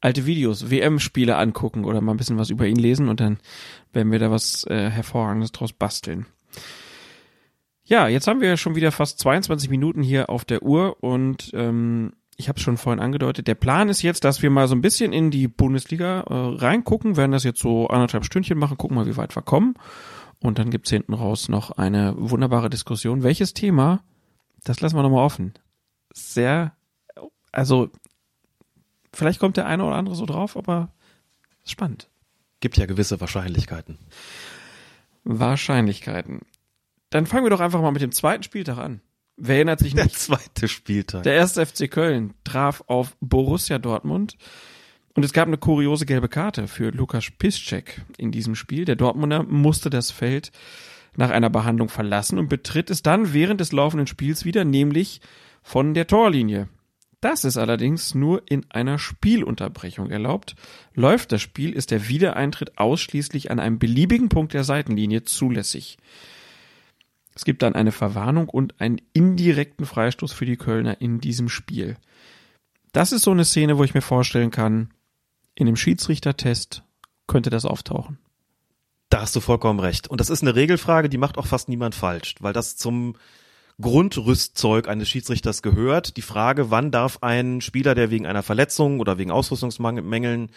alte 0.00 0.26
Videos, 0.26 0.70
WM-Spiele 0.70 1.36
angucken 1.36 1.84
oder 1.84 2.00
mal 2.00 2.12
ein 2.12 2.16
bisschen 2.16 2.38
was 2.38 2.50
über 2.50 2.66
ihn 2.66 2.76
lesen 2.76 3.08
und 3.08 3.20
dann 3.20 3.38
werden 3.92 4.12
wir 4.12 4.18
da 4.18 4.30
was 4.30 4.64
äh, 4.64 4.90
Hervorragendes 4.90 5.52
draus 5.52 5.72
basteln. 5.72 6.26
Ja, 7.84 8.08
jetzt 8.08 8.26
haben 8.26 8.40
wir 8.40 8.56
schon 8.56 8.74
wieder 8.74 8.92
fast 8.92 9.18
22 9.20 9.70
Minuten 9.70 10.02
hier 10.02 10.28
auf 10.28 10.44
der 10.44 10.62
Uhr 10.62 11.02
und 11.02 11.50
ähm, 11.54 12.12
ich 12.36 12.48
habe 12.48 12.58
es 12.58 12.62
schon 12.62 12.76
vorhin 12.76 13.00
angedeutet, 13.00 13.46
der 13.46 13.54
Plan 13.54 13.88
ist 13.88 14.02
jetzt, 14.02 14.24
dass 14.24 14.42
wir 14.42 14.50
mal 14.50 14.68
so 14.68 14.74
ein 14.74 14.82
bisschen 14.82 15.12
in 15.12 15.30
die 15.30 15.48
Bundesliga 15.48 16.20
äh, 16.20 16.34
reingucken, 16.56 17.16
werden 17.16 17.32
das 17.32 17.44
jetzt 17.44 17.60
so 17.60 17.88
anderthalb 17.88 18.24
Stündchen 18.24 18.58
machen, 18.58 18.76
gucken 18.76 18.96
mal, 18.96 19.06
wie 19.06 19.16
weit 19.16 19.34
wir 19.34 19.42
kommen. 19.42 19.74
Und 20.40 20.58
dann 20.58 20.70
gibt's 20.70 20.90
hinten 20.90 21.14
raus 21.14 21.48
noch 21.48 21.70
eine 21.70 22.14
wunderbare 22.18 22.68
Diskussion. 22.68 23.22
Welches 23.22 23.54
Thema 23.54 24.02
das 24.66 24.80
lassen 24.80 24.96
wir 24.96 25.02
nochmal 25.02 25.24
offen. 25.24 25.54
Sehr, 26.16 26.74
also, 27.52 27.90
vielleicht 29.12 29.38
kommt 29.38 29.58
der 29.58 29.66
eine 29.66 29.84
oder 29.84 29.96
andere 29.96 30.16
so 30.16 30.24
drauf, 30.24 30.56
aber 30.56 30.90
spannend. 31.62 32.08
Gibt 32.60 32.78
ja 32.78 32.86
gewisse 32.86 33.20
Wahrscheinlichkeiten. 33.20 33.98
Wahrscheinlichkeiten. 35.24 36.40
Dann 37.10 37.26
fangen 37.26 37.44
wir 37.44 37.50
doch 37.50 37.60
einfach 37.60 37.82
mal 37.82 37.90
mit 37.90 38.00
dem 38.00 38.12
zweiten 38.12 38.42
Spieltag 38.42 38.78
an. 38.78 39.02
Wer 39.36 39.56
erinnert 39.56 39.80
sich 39.80 39.94
nicht? 39.94 40.06
Der 40.06 40.12
zweite 40.12 40.68
Spieltag. 40.68 41.22
Der 41.24 41.34
erste 41.34 41.66
FC 41.66 41.90
Köln 41.90 42.32
traf 42.44 42.82
auf 42.86 43.14
Borussia 43.20 43.78
Dortmund. 43.78 44.38
Und 45.12 45.22
es 45.22 45.34
gab 45.34 45.48
eine 45.48 45.58
kuriose 45.58 46.06
gelbe 46.06 46.28
Karte 46.28 46.66
für 46.66 46.90
Lukas 46.90 47.30
Piszczek 47.30 48.02
in 48.16 48.32
diesem 48.32 48.54
Spiel. 48.54 48.86
Der 48.86 48.96
Dortmunder 48.96 49.42
musste 49.42 49.90
das 49.90 50.10
Feld 50.10 50.50
nach 51.14 51.30
einer 51.30 51.50
Behandlung 51.50 51.90
verlassen 51.90 52.38
und 52.38 52.48
betritt 52.48 52.90
es 52.90 53.02
dann 53.02 53.34
während 53.34 53.60
des 53.60 53.72
laufenden 53.72 54.06
Spiels 54.06 54.46
wieder, 54.46 54.64
nämlich 54.64 55.20
von 55.66 55.94
der 55.94 56.06
Torlinie. 56.06 56.68
Das 57.20 57.44
ist 57.44 57.56
allerdings 57.56 58.14
nur 58.14 58.40
in 58.48 58.64
einer 58.68 59.00
Spielunterbrechung 59.00 60.10
erlaubt. 60.10 60.54
Läuft 60.94 61.32
das 61.32 61.42
Spiel, 61.42 61.72
ist 61.72 61.90
der 61.90 62.06
Wiedereintritt 62.06 62.78
ausschließlich 62.78 63.50
an 63.50 63.58
einem 63.58 63.80
beliebigen 63.80 64.28
Punkt 64.28 64.54
der 64.54 64.62
Seitenlinie 64.62 65.24
zulässig. 65.24 65.98
Es 67.34 67.44
gibt 67.44 67.62
dann 67.62 67.74
eine 67.74 67.90
Verwarnung 67.90 68.48
und 68.48 68.80
einen 68.80 69.02
indirekten 69.12 69.86
Freistoß 69.86 70.32
für 70.32 70.46
die 70.46 70.56
Kölner 70.56 71.00
in 71.00 71.20
diesem 71.20 71.48
Spiel. 71.48 71.96
Das 72.92 73.10
ist 73.10 73.22
so 73.22 73.32
eine 73.32 73.44
Szene, 73.44 73.76
wo 73.76 73.82
ich 73.82 73.92
mir 73.92 74.02
vorstellen 74.02 74.52
kann, 74.52 74.94
in 75.56 75.66
dem 75.66 75.76
Schiedsrichtertest 75.76 76.84
könnte 77.26 77.50
das 77.50 77.64
auftauchen. 77.64 78.18
Da 79.10 79.22
hast 79.22 79.34
du 79.34 79.40
vollkommen 79.40 79.80
recht. 79.80 80.06
Und 80.06 80.20
das 80.20 80.30
ist 80.30 80.42
eine 80.42 80.54
Regelfrage, 80.54 81.08
die 81.08 81.18
macht 81.18 81.38
auch 81.38 81.46
fast 81.46 81.68
niemand 81.68 81.96
falsch, 81.96 82.36
weil 82.38 82.52
das 82.52 82.76
zum 82.76 83.16
Grundrüstzeug 83.80 84.88
eines 84.88 85.08
Schiedsrichters 85.08 85.62
gehört. 85.62 86.16
Die 86.16 86.22
Frage, 86.22 86.70
wann 86.70 86.90
darf 86.90 87.18
ein 87.22 87.60
Spieler, 87.60 87.94
der 87.94 88.10
wegen 88.10 88.26
einer 88.26 88.42
Verletzung 88.42 89.00
oder 89.00 89.18
wegen 89.18 89.30
Ausrüstungsmängeln 89.30 90.50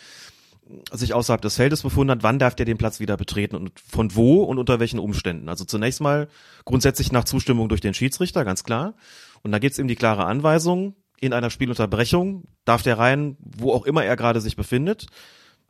sich 0.91 1.13
außerhalb 1.13 1.41
des 1.41 1.55
Feldes 1.55 1.81
befunden 1.81 2.11
hat, 2.11 2.23
wann 2.23 2.39
darf 2.39 2.55
der 2.55 2.65
den 2.65 2.77
Platz 2.77 2.99
wieder 2.99 3.17
betreten 3.17 3.55
und 3.55 3.71
von 3.79 4.15
wo 4.15 4.43
und 4.43 4.59
unter 4.59 4.79
welchen 4.79 4.99
Umständen? 4.99 5.49
Also 5.49 5.65
zunächst 5.65 5.99
mal 5.99 6.27
grundsätzlich 6.63 7.11
nach 7.11 7.23
Zustimmung 7.23 7.69
durch 7.69 7.81
den 7.81 7.95
Schiedsrichter, 7.95 8.45
ganz 8.45 8.63
klar. 8.63 8.93
Und 9.41 9.51
da 9.51 9.59
gibt 9.59 9.73
es 9.73 9.79
eben 9.79 9.87
die 9.87 9.95
klare 9.95 10.25
Anweisung, 10.25 10.95
in 11.19 11.33
einer 11.33 11.49
Spielunterbrechung 11.49 12.43
darf 12.65 12.81
der 12.81 12.97
rein, 12.97 13.35
wo 13.39 13.73
auch 13.73 13.85
immer 13.85 14.05
er 14.05 14.15
gerade 14.15 14.41
sich 14.41 14.55
befindet. 14.55 15.07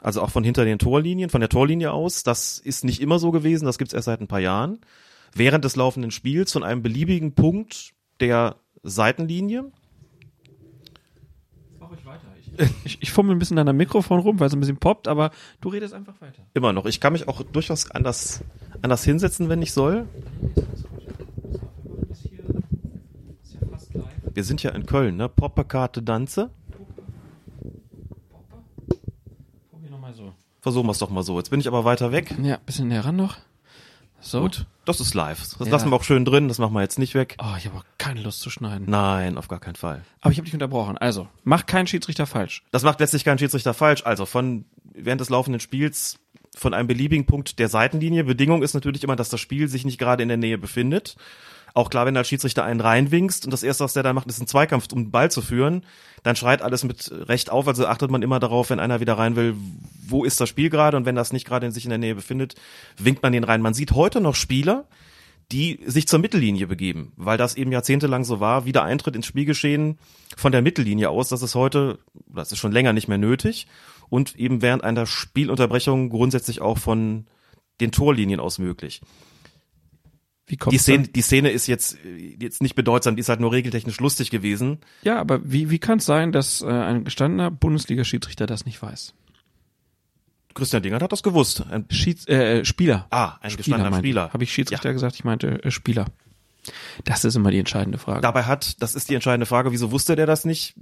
Also 0.01 0.21
auch 0.21 0.29
von 0.29 0.43
hinter 0.43 0.63
den 0.63 0.79
Torlinien, 0.79 1.29
von 1.29 1.41
der 1.41 1.49
Torlinie 1.49 1.91
aus. 1.91 2.23
Das 2.23 2.59
ist 2.59 2.83
nicht 2.83 3.01
immer 3.01 3.19
so 3.19 3.31
gewesen, 3.31 3.65
das 3.65 3.77
gibt's 3.77 3.93
erst 3.93 4.05
seit 4.05 4.21
ein 4.21 4.27
paar 4.27 4.39
Jahren. 4.39 4.79
Während 5.33 5.65
des 5.65 5.75
laufenden 5.75 6.11
Spiels 6.11 6.51
von 6.51 6.63
einem 6.63 6.81
beliebigen 6.81 7.33
Punkt 7.33 7.93
der 8.19 8.55
Seitenlinie. 8.83 9.71
Mach 11.79 11.91
ich 11.91 12.05
weiter. 12.05 12.27
Ich, 12.39 12.75
ich, 12.85 13.01
ich 13.03 13.11
fummel 13.11 13.35
ein 13.35 13.39
bisschen 13.39 13.57
an 13.57 13.65
deinem 13.65 13.77
Mikrofon 13.77 14.19
rum, 14.19 14.39
weil 14.39 14.47
es 14.47 14.53
ein 14.53 14.59
bisschen 14.59 14.77
poppt, 14.77 15.07
aber 15.07 15.31
du 15.61 15.69
redest 15.69 15.93
einfach 15.93 16.19
weiter. 16.21 16.43
Immer 16.53 16.73
noch. 16.73 16.85
Ich 16.85 16.99
kann 16.99 17.13
mich 17.13 17.27
auch 17.27 17.41
durchaus 17.43 17.91
anders, 17.91 18.43
anders 18.81 19.03
hinsetzen, 19.03 19.49
wenn 19.49 19.61
ich 19.61 19.73
soll. 19.73 20.07
Wir 24.33 24.43
sind 24.43 24.63
ja 24.63 24.71
in 24.71 24.85
Köln, 24.85 25.17
ne? 25.17 25.27
Popperkarte 25.27 26.01
Danze. 26.01 26.51
Versuchen 30.61 30.87
wir 30.87 30.91
es 30.91 30.99
doch 30.99 31.09
mal 31.09 31.23
so. 31.23 31.37
Jetzt 31.37 31.49
bin 31.49 31.59
ich 31.59 31.67
aber 31.67 31.85
weiter 31.85 32.11
weg. 32.11 32.35
Ja, 32.41 32.57
bisschen 32.65 32.89
näher 32.89 33.05
ran 33.05 33.15
noch. 33.15 33.37
So. 34.21 34.41
Gut, 34.41 34.65
das 34.85 34.99
ist 34.99 35.13
live. 35.13 35.39
Das 35.57 35.67
ja. 35.67 35.71
lassen 35.71 35.89
wir 35.89 35.95
auch 35.95 36.03
schön 36.03 36.25
drin, 36.25 36.47
das 36.47 36.57
machen 36.57 36.73
wir 36.73 36.81
jetzt 36.81 36.99
nicht 36.99 37.15
weg. 37.15 37.37
Oh, 37.41 37.55
ich 37.57 37.65
habe 37.65 37.77
auch 37.77 37.85
keine 37.97 38.21
Lust 38.21 38.41
zu 38.41 38.49
schneiden. 38.49 38.85
Nein, 38.89 39.37
auf 39.37 39.47
gar 39.47 39.59
keinen 39.59 39.75
Fall. 39.75 40.03
Aber 40.21 40.31
ich 40.31 40.37
habe 40.37 40.45
dich 40.45 40.53
unterbrochen. 40.53 40.97
Also, 40.97 41.27
mach 41.43 41.65
keinen 41.65 41.87
Schiedsrichter 41.87 42.25
falsch. 42.25 42.63
Das 42.71 42.83
macht 42.83 42.99
letztlich 42.99 43.23
keinen 43.23 43.39
Schiedsrichter 43.39 43.73
falsch. 43.73 44.05
Also 44.05 44.25
von 44.25 44.65
während 44.93 45.21
des 45.21 45.29
laufenden 45.29 45.59
Spiels 45.59 46.19
von 46.55 46.73
einem 46.73 46.87
beliebigen 46.87 47.25
Punkt 47.25 47.59
der 47.59 47.69
Seitenlinie. 47.69 48.23
Bedingung 48.23 48.63
ist 48.63 48.73
natürlich 48.73 49.03
immer, 49.03 49.15
dass 49.15 49.29
das 49.29 49.39
Spiel 49.39 49.67
sich 49.67 49.85
nicht 49.85 49.97
gerade 49.97 50.23
in 50.23 50.29
der 50.29 50.37
Nähe 50.37 50.57
befindet. 50.57 51.15
Auch 51.73 51.89
klar, 51.89 52.05
wenn 52.05 52.13
du 52.13 52.23
Schiedsrichter 52.23 52.63
einen 52.63 52.81
reinwinkst 52.81 53.45
und 53.45 53.51
das 53.51 53.63
erste, 53.63 53.83
was 53.83 53.93
der 53.93 54.03
dann 54.03 54.15
macht, 54.15 54.27
ist 54.27 54.41
ein 54.41 54.47
Zweikampf, 54.47 54.87
um 54.91 55.05
den 55.05 55.11
Ball 55.11 55.31
zu 55.31 55.41
führen, 55.41 55.85
dann 56.23 56.35
schreit 56.35 56.61
alles 56.61 56.83
mit 56.83 57.11
Recht 57.11 57.49
auf. 57.49 57.67
Also 57.67 57.87
achtet 57.87 58.11
man 58.11 58.21
immer 58.21 58.39
darauf, 58.39 58.69
wenn 58.69 58.79
einer 58.79 58.99
wieder 58.99 59.17
rein 59.17 59.35
will, 59.35 59.55
wo 60.07 60.23
ist 60.23 60.41
das 60.41 60.49
Spiel 60.49 60.69
gerade 60.69 60.97
und 60.97 61.05
wenn 61.05 61.15
das 61.15 61.33
nicht 61.33 61.45
gerade 61.45 61.65
in 61.65 61.71
sich 61.71 61.85
in 61.85 61.89
der 61.89 61.99
Nähe 61.99 62.15
befindet, 62.15 62.55
winkt 62.97 63.23
man 63.23 63.33
den 63.33 63.43
rein. 63.43 63.61
Man 63.61 63.73
sieht 63.73 63.91
heute 63.91 64.21
noch 64.21 64.35
Spieler, 64.35 64.85
die 65.51 65.79
sich 65.85 66.07
zur 66.07 66.19
Mittellinie 66.19 66.67
begeben, 66.67 67.11
weil 67.15 67.37
das 67.37 67.55
eben 67.55 67.71
jahrzehntelang 67.71 68.23
so 68.23 68.39
war, 68.39 68.65
wieder 68.65 68.83
Eintritt 68.83 69.15
ins 69.15 69.25
Spielgeschehen 69.25 69.97
von 70.37 70.51
der 70.51 70.61
Mittellinie 70.61 71.09
aus. 71.09 71.29
Das 71.29 71.41
ist 71.41 71.55
heute, 71.55 71.99
das 72.27 72.51
ist 72.51 72.59
schon 72.59 72.71
länger 72.71 72.93
nicht 72.93 73.07
mehr 73.07 73.17
nötig 73.17 73.67
und 74.09 74.35
eben 74.35 74.61
während 74.61 74.83
einer 74.83 75.05
Spielunterbrechung 75.05 76.09
grundsätzlich 76.09 76.61
auch 76.61 76.77
von 76.77 77.25
den 77.81 77.91
Torlinien 77.91 78.39
aus 78.39 78.59
möglich. 78.59 79.01
Wie 80.49 80.57
kommt 80.57 80.73
Die 80.73 80.79
Szene, 80.79 81.07
die 81.07 81.21
Szene 81.21 81.51
ist 81.51 81.67
jetzt, 81.67 81.97
jetzt 82.39 82.61
nicht 82.61 82.75
bedeutsam, 82.75 83.15
die 83.15 83.19
ist 83.21 83.29
halt 83.29 83.39
nur 83.39 83.51
regeltechnisch 83.51 83.99
lustig 83.99 84.31
gewesen. 84.31 84.79
Ja, 85.03 85.19
aber 85.19 85.39
wie, 85.43 85.69
wie 85.69 85.77
kann 85.77 85.99
es 85.99 86.05
sein, 86.05 86.31
dass 86.31 86.61
äh, 86.61 86.67
ein 86.67 87.03
gestandener 87.03 87.51
Bundesliga-Schiedsrichter 87.51 88.47
das 88.47 88.65
nicht 88.65 88.81
weiß? 88.81 89.13
Christian 90.55 90.81
Dingert 90.81 91.03
hat 91.03 91.11
das 91.11 91.21
gewusst. 91.21 91.63
Ein, 91.69 91.85
Schieds 91.91 92.27
äh, 92.27 92.65
Spieler. 92.65 93.05
ah, 93.11 93.37
ein 93.41 93.55
gestandener 93.55 93.95
Spieler. 93.95 94.33
Habe 94.33 94.43
ich 94.43 94.51
Schiedsrichter 94.51 94.91
gesagt? 94.91 95.15
Ich 95.15 95.23
meinte 95.23 95.63
äh, 95.63 95.69
Spieler. 95.69 96.07
Das 97.05 97.23
ist 97.23 97.35
immer 97.35 97.51
die 97.51 97.59
entscheidende 97.59 97.99
Frage. 97.99 98.21
Dabei 98.21 98.43
hat, 98.43 98.81
das 98.81 98.95
ist 98.95 99.09
die 99.09 99.15
entscheidende 99.15 99.45
Frage, 99.45 99.71
wieso 99.71 99.91
wusste 99.91 100.15
der 100.15 100.25
das 100.25 100.45
nicht? 100.45 100.75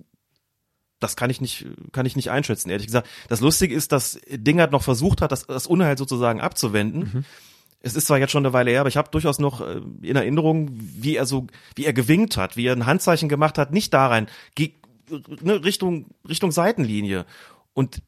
Das 1.00 1.16
kann 1.16 1.30
ich 1.30 1.42
nicht, 1.42 1.68
kann 1.92 2.06
ich 2.06 2.16
nicht 2.16 2.32
einschätzen, 2.32 2.70
ehrlich 2.70 2.88
gesagt. 2.88 3.08
Das 3.28 3.42
Lustige 3.42 3.76
ist, 3.76 3.92
dass 3.92 4.20
Dingert 4.30 4.72
noch 4.72 4.82
versucht 4.82 5.22
hat, 5.22 5.32
das, 5.32 5.46
das 5.46 5.68
Unheil 5.68 5.98
sozusagen 5.98 6.42
abzuwenden. 6.42 7.12
Mhm. 7.14 7.26
Es 7.82 7.96
ist 7.96 8.08
zwar 8.08 8.18
jetzt 8.18 8.32
schon 8.32 8.46
eine 8.46 8.54
Weile 8.54 8.72
her, 8.72 8.82
aber 8.82 8.90
ich 8.90 8.98
habe 8.98 9.12
durchaus 9.12 9.40
noch 9.40 9.62
äh, 9.62 9.82
in 10.02 10.16
Erinnerung, 10.16 10.70
wie 10.72 11.16
er 11.16 11.26
so, 11.26 11.48
wie 11.76 11.86
er 11.86 11.94
gewinkt 11.94 12.38
hat, 12.38 12.58
wie 12.58 12.66
er 12.66 12.74
ein 12.74 12.86
Handzeichen 12.86 13.30
gemacht 13.30 13.58
hat, 13.58 13.72
nicht 13.72 13.94
da 13.94 14.08
rein, 14.08 14.28
ne, 15.42 15.64
Richtung, 15.64 16.08
Richtung 16.28 16.52
Seitenlinie. 16.52 17.26
Und 17.74 18.02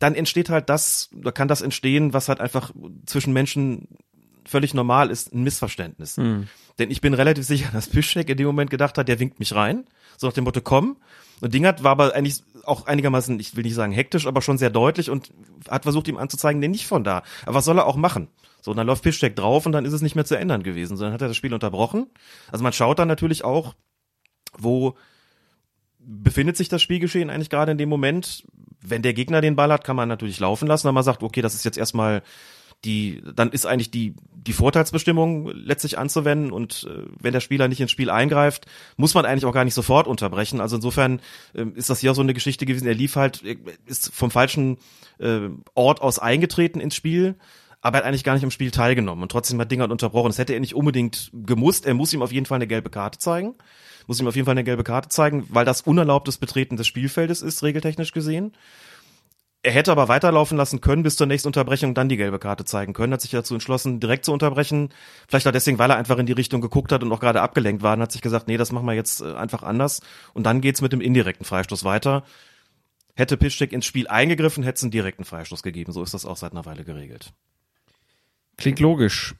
dann 0.00 0.14
entsteht 0.14 0.48
halt 0.48 0.68
das, 0.68 1.10
da 1.12 1.30
kann 1.30 1.48
das 1.48 1.60
entstehen, 1.60 2.12
was 2.12 2.28
halt 2.28 2.40
einfach 2.40 2.72
zwischen 3.06 3.32
Menschen 3.32 3.86
völlig 4.44 4.74
normal 4.74 5.10
ist, 5.10 5.32
ein 5.32 5.42
Missverständnis. 5.42 6.16
Hm. 6.16 6.48
Denn 6.78 6.90
ich 6.90 7.00
bin 7.00 7.14
relativ 7.14 7.44
sicher, 7.44 7.70
dass 7.72 7.88
Piszczek 7.88 8.28
in 8.28 8.36
dem 8.36 8.46
Moment 8.46 8.70
gedacht 8.70 8.98
hat, 8.98 9.08
der 9.08 9.20
winkt 9.20 9.38
mich 9.38 9.54
rein, 9.54 9.84
so 10.16 10.26
nach 10.26 10.34
dem 10.34 10.44
Motto, 10.44 10.60
komm. 10.62 10.96
Und 11.40 11.54
Dingert 11.54 11.82
war 11.84 11.92
aber 11.92 12.14
eigentlich 12.14 12.42
auch 12.64 12.86
einigermaßen, 12.86 13.38
ich 13.38 13.56
will 13.56 13.64
nicht 13.64 13.74
sagen 13.74 13.92
hektisch, 13.92 14.26
aber 14.26 14.42
schon 14.42 14.58
sehr 14.58 14.70
deutlich 14.70 15.10
und 15.10 15.30
hat 15.68 15.84
versucht, 15.84 16.08
ihm 16.08 16.16
anzuzeigen, 16.16 16.60
nee, 16.60 16.68
nicht 16.68 16.86
von 16.86 17.04
da. 17.04 17.22
Aber 17.44 17.56
was 17.56 17.64
soll 17.64 17.78
er 17.78 17.86
auch 17.86 17.96
machen? 17.96 18.28
So, 18.60 18.70
und 18.70 18.76
dann 18.76 18.86
läuft 18.86 19.02
Piszczek 19.02 19.36
drauf 19.36 19.66
und 19.66 19.72
dann 19.72 19.84
ist 19.84 19.92
es 19.92 20.02
nicht 20.02 20.14
mehr 20.14 20.24
zu 20.24 20.36
ändern 20.36 20.62
gewesen, 20.62 20.96
sondern 20.96 21.14
hat 21.14 21.22
er 21.22 21.28
das 21.28 21.36
Spiel 21.36 21.54
unterbrochen. 21.54 22.06
Also 22.50 22.62
man 22.62 22.72
schaut 22.72 22.98
dann 22.98 23.08
natürlich 23.08 23.44
auch, 23.44 23.74
wo 24.56 24.96
befindet 25.98 26.56
sich 26.56 26.68
das 26.68 26.82
Spielgeschehen 26.82 27.30
eigentlich 27.30 27.50
gerade 27.50 27.72
in 27.72 27.78
dem 27.78 27.88
Moment. 27.88 28.44
Wenn 28.80 29.02
der 29.02 29.12
Gegner 29.12 29.40
den 29.40 29.56
Ball 29.56 29.72
hat, 29.72 29.84
kann 29.84 29.96
man 29.96 30.08
natürlich 30.08 30.40
laufen 30.40 30.66
lassen, 30.66 30.88
wenn 30.88 30.94
man 30.94 31.04
sagt, 31.04 31.22
okay, 31.22 31.42
das 31.42 31.54
ist 31.54 31.64
jetzt 31.64 31.78
erstmal 31.78 32.22
die, 32.84 33.22
dann 33.34 33.50
ist 33.50 33.66
eigentlich 33.66 33.90
die, 33.90 34.14
die 34.32 34.54
Vorteilsbestimmung 34.54 35.48
letztlich 35.48 35.98
anzuwenden 35.98 36.50
und 36.50 36.88
äh, 36.88 37.04
wenn 37.20 37.34
der 37.34 37.40
Spieler 37.40 37.68
nicht 37.68 37.80
ins 37.80 37.90
Spiel 37.90 38.08
eingreift, 38.08 38.66
muss 38.96 39.12
man 39.12 39.26
eigentlich 39.26 39.44
auch 39.44 39.52
gar 39.52 39.64
nicht 39.64 39.74
sofort 39.74 40.06
unterbrechen. 40.06 40.62
Also 40.62 40.76
insofern 40.76 41.20
äh, 41.52 41.66
ist 41.74 41.90
das 41.90 42.00
hier 42.00 42.12
auch 42.12 42.14
so 42.14 42.22
eine 42.22 42.32
Geschichte 42.32 42.64
gewesen. 42.64 42.88
Er 42.88 42.94
lief 42.94 43.16
halt, 43.16 43.42
er 43.44 43.56
ist 43.84 44.14
vom 44.14 44.30
falschen 44.30 44.78
äh, 45.18 45.50
Ort 45.74 46.00
aus 46.00 46.18
eingetreten 46.18 46.80
ins 46.80 46.96
Spiel, 46.96 47.36
aber 47.80 47.98
er 47.98 48.00
hat 48.00 48.08
eigentlich 48.08 48.24
gar 48.24 48.34
nicht 48.34 48.42
im 48.42 48.50
Spiel 48.50 48.70
teilgenommen 48.70 49.22
und 49.22 49.32
trotzdem 49.32 49.60
hat 49.60 49.70
Dingert 49.70 49.90
unterbrochen. 49.90 50.28
Das 50.28 50.38
hätte 50.38 50.52
er 50.52 50.60
nicht 50.60 50.74
unbedingt 50.74 51.30
gemusst. 51.32 51.86
Er 51.86 51.94
muss 51.94 52.12
ihm 52.12 52.22
auf 52.22 52.32
jeden 52.32 52.46
Fall 52.46 52.56
eine 52.56 52.66
gelbe 52.66 52.90
Karte 52.90 53.18
zeigen. 53.18 53.54
Muss 54.06 54.20
ihm 54.20 54.26
auf 54.26 54.36
jeden 54.36 54.46
Fall 54.46 54.52
eine 54.52 54.64
gelbe 54.64 54.84
Karte 54.84 55.08
zeigen, 55.08 55.46
weil 55.48 55.64
das 55.64 55.82
unerlaubtes 55.82 56.38
Betreten 56.38 56.76
des 56.76 56.86
Spielfeldes 56.86 57.42
ist, 57.42 57.62
regeltechnisch 57.62 58.12
gesehen. 58.12 58.52
Er 59.62 59.72
hätte 59.72 59.92
aber 59.92 60.08
weiterlaufen 60.08 60.56
lassen 60.56 60.80
können 60.80 61.02
bis 61.02 61.16
zur 61.16 61.26
nächsten 61.26 61.48
Unterbrechung, 61.48 61.92
dann 61.94 62.08
die 62.08 62.16
gelbe 62.16 62.38
Karte 62.38 62.64
zeigen 62.64 62.94
können. 62.94 63.12
Hat 63.12 63.20
sich 63.20 63.30
dazu 63.30 63.52
entschlossen, 63.52 64.00
direkt 64.00 64.24
zu 64.24 64.32
unterbrechen. 64.32 64.88
Vielleicht 65.28 65.46
auch 65.46 65.52
deswegen, 65.52 65.78
weil 65.78 65.90
er 65.90 65.96
einfach 65.96 66.16
in 66.16 66.24
die 66.24 66.32
Richtung 66.32 66.62
geguckt 66.62 66.92
hat 66.92 67.02
und 67.02 67.12
auch 67.12 67.20
gerade 67.20 67.42
abgelenkt 67.42 67.82
war 67.82 67.94
und 67.94 68.00
hat 68.00 68.10
sich 68.10 68.22
gesagt, 68.22 68.48
nee, 68.48 68.56
das 68.56 68.72
machen 68.72 68.86
wir 68.86 68.94
jetzt 68.94 69.20
äh, 69.20 69.34
einfach 69.34 69.62
anders. 69.62 70.00
Und 70.32 70.44
dann 70.44 70.62
geht's 70.62 70.80
mit 70.80 70.92
dem 70.92 71.02
indirekten 71.02 71.44
Freistoß 71.44 71.84
weiter. 71.84 72.24
Hätte 73.14 73.36
Piszczek 73.36 73.72
ins 73.72 73.84
Spiel 73.84 74.08
eingegriffen, 74.08 74.64
hätte 74.64 74.76
es 74.76 74.82
einen 74.82 74.92
direkten 74.92 75.24
Freistoß 75.24 75.62
gegeben. 75.62 75.92
So 75.92 76.02
ist 76.02 76.14
das 76.14 76.24
auch 76.24 76.38
seit 76.38 76.52
einer 76.52 76.64
Weile 76.64 76.84
geregelt. 76.84 77.34
Klingt 78.60 78.78
logisch. 78.78 79.34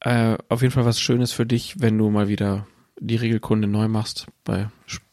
Äh, 0.00 0.38
auf 0.48 0.62
jeden 0.62 0.72
Fall 0.72 0.84
was 0.84 1.00
Schönes 1.00 1.32
für 1.32 1.44
dich, 1.44 1.80
wenn 1.80 1.98
du 1.98 2.08
mal 2.08 2.28
wieder 2.28 2.66
die 2.98 3.16
Regelkunde 3.16 3.68
neu 3.68 3.88
machst 3.88 4.26
bei, 4.44 4.68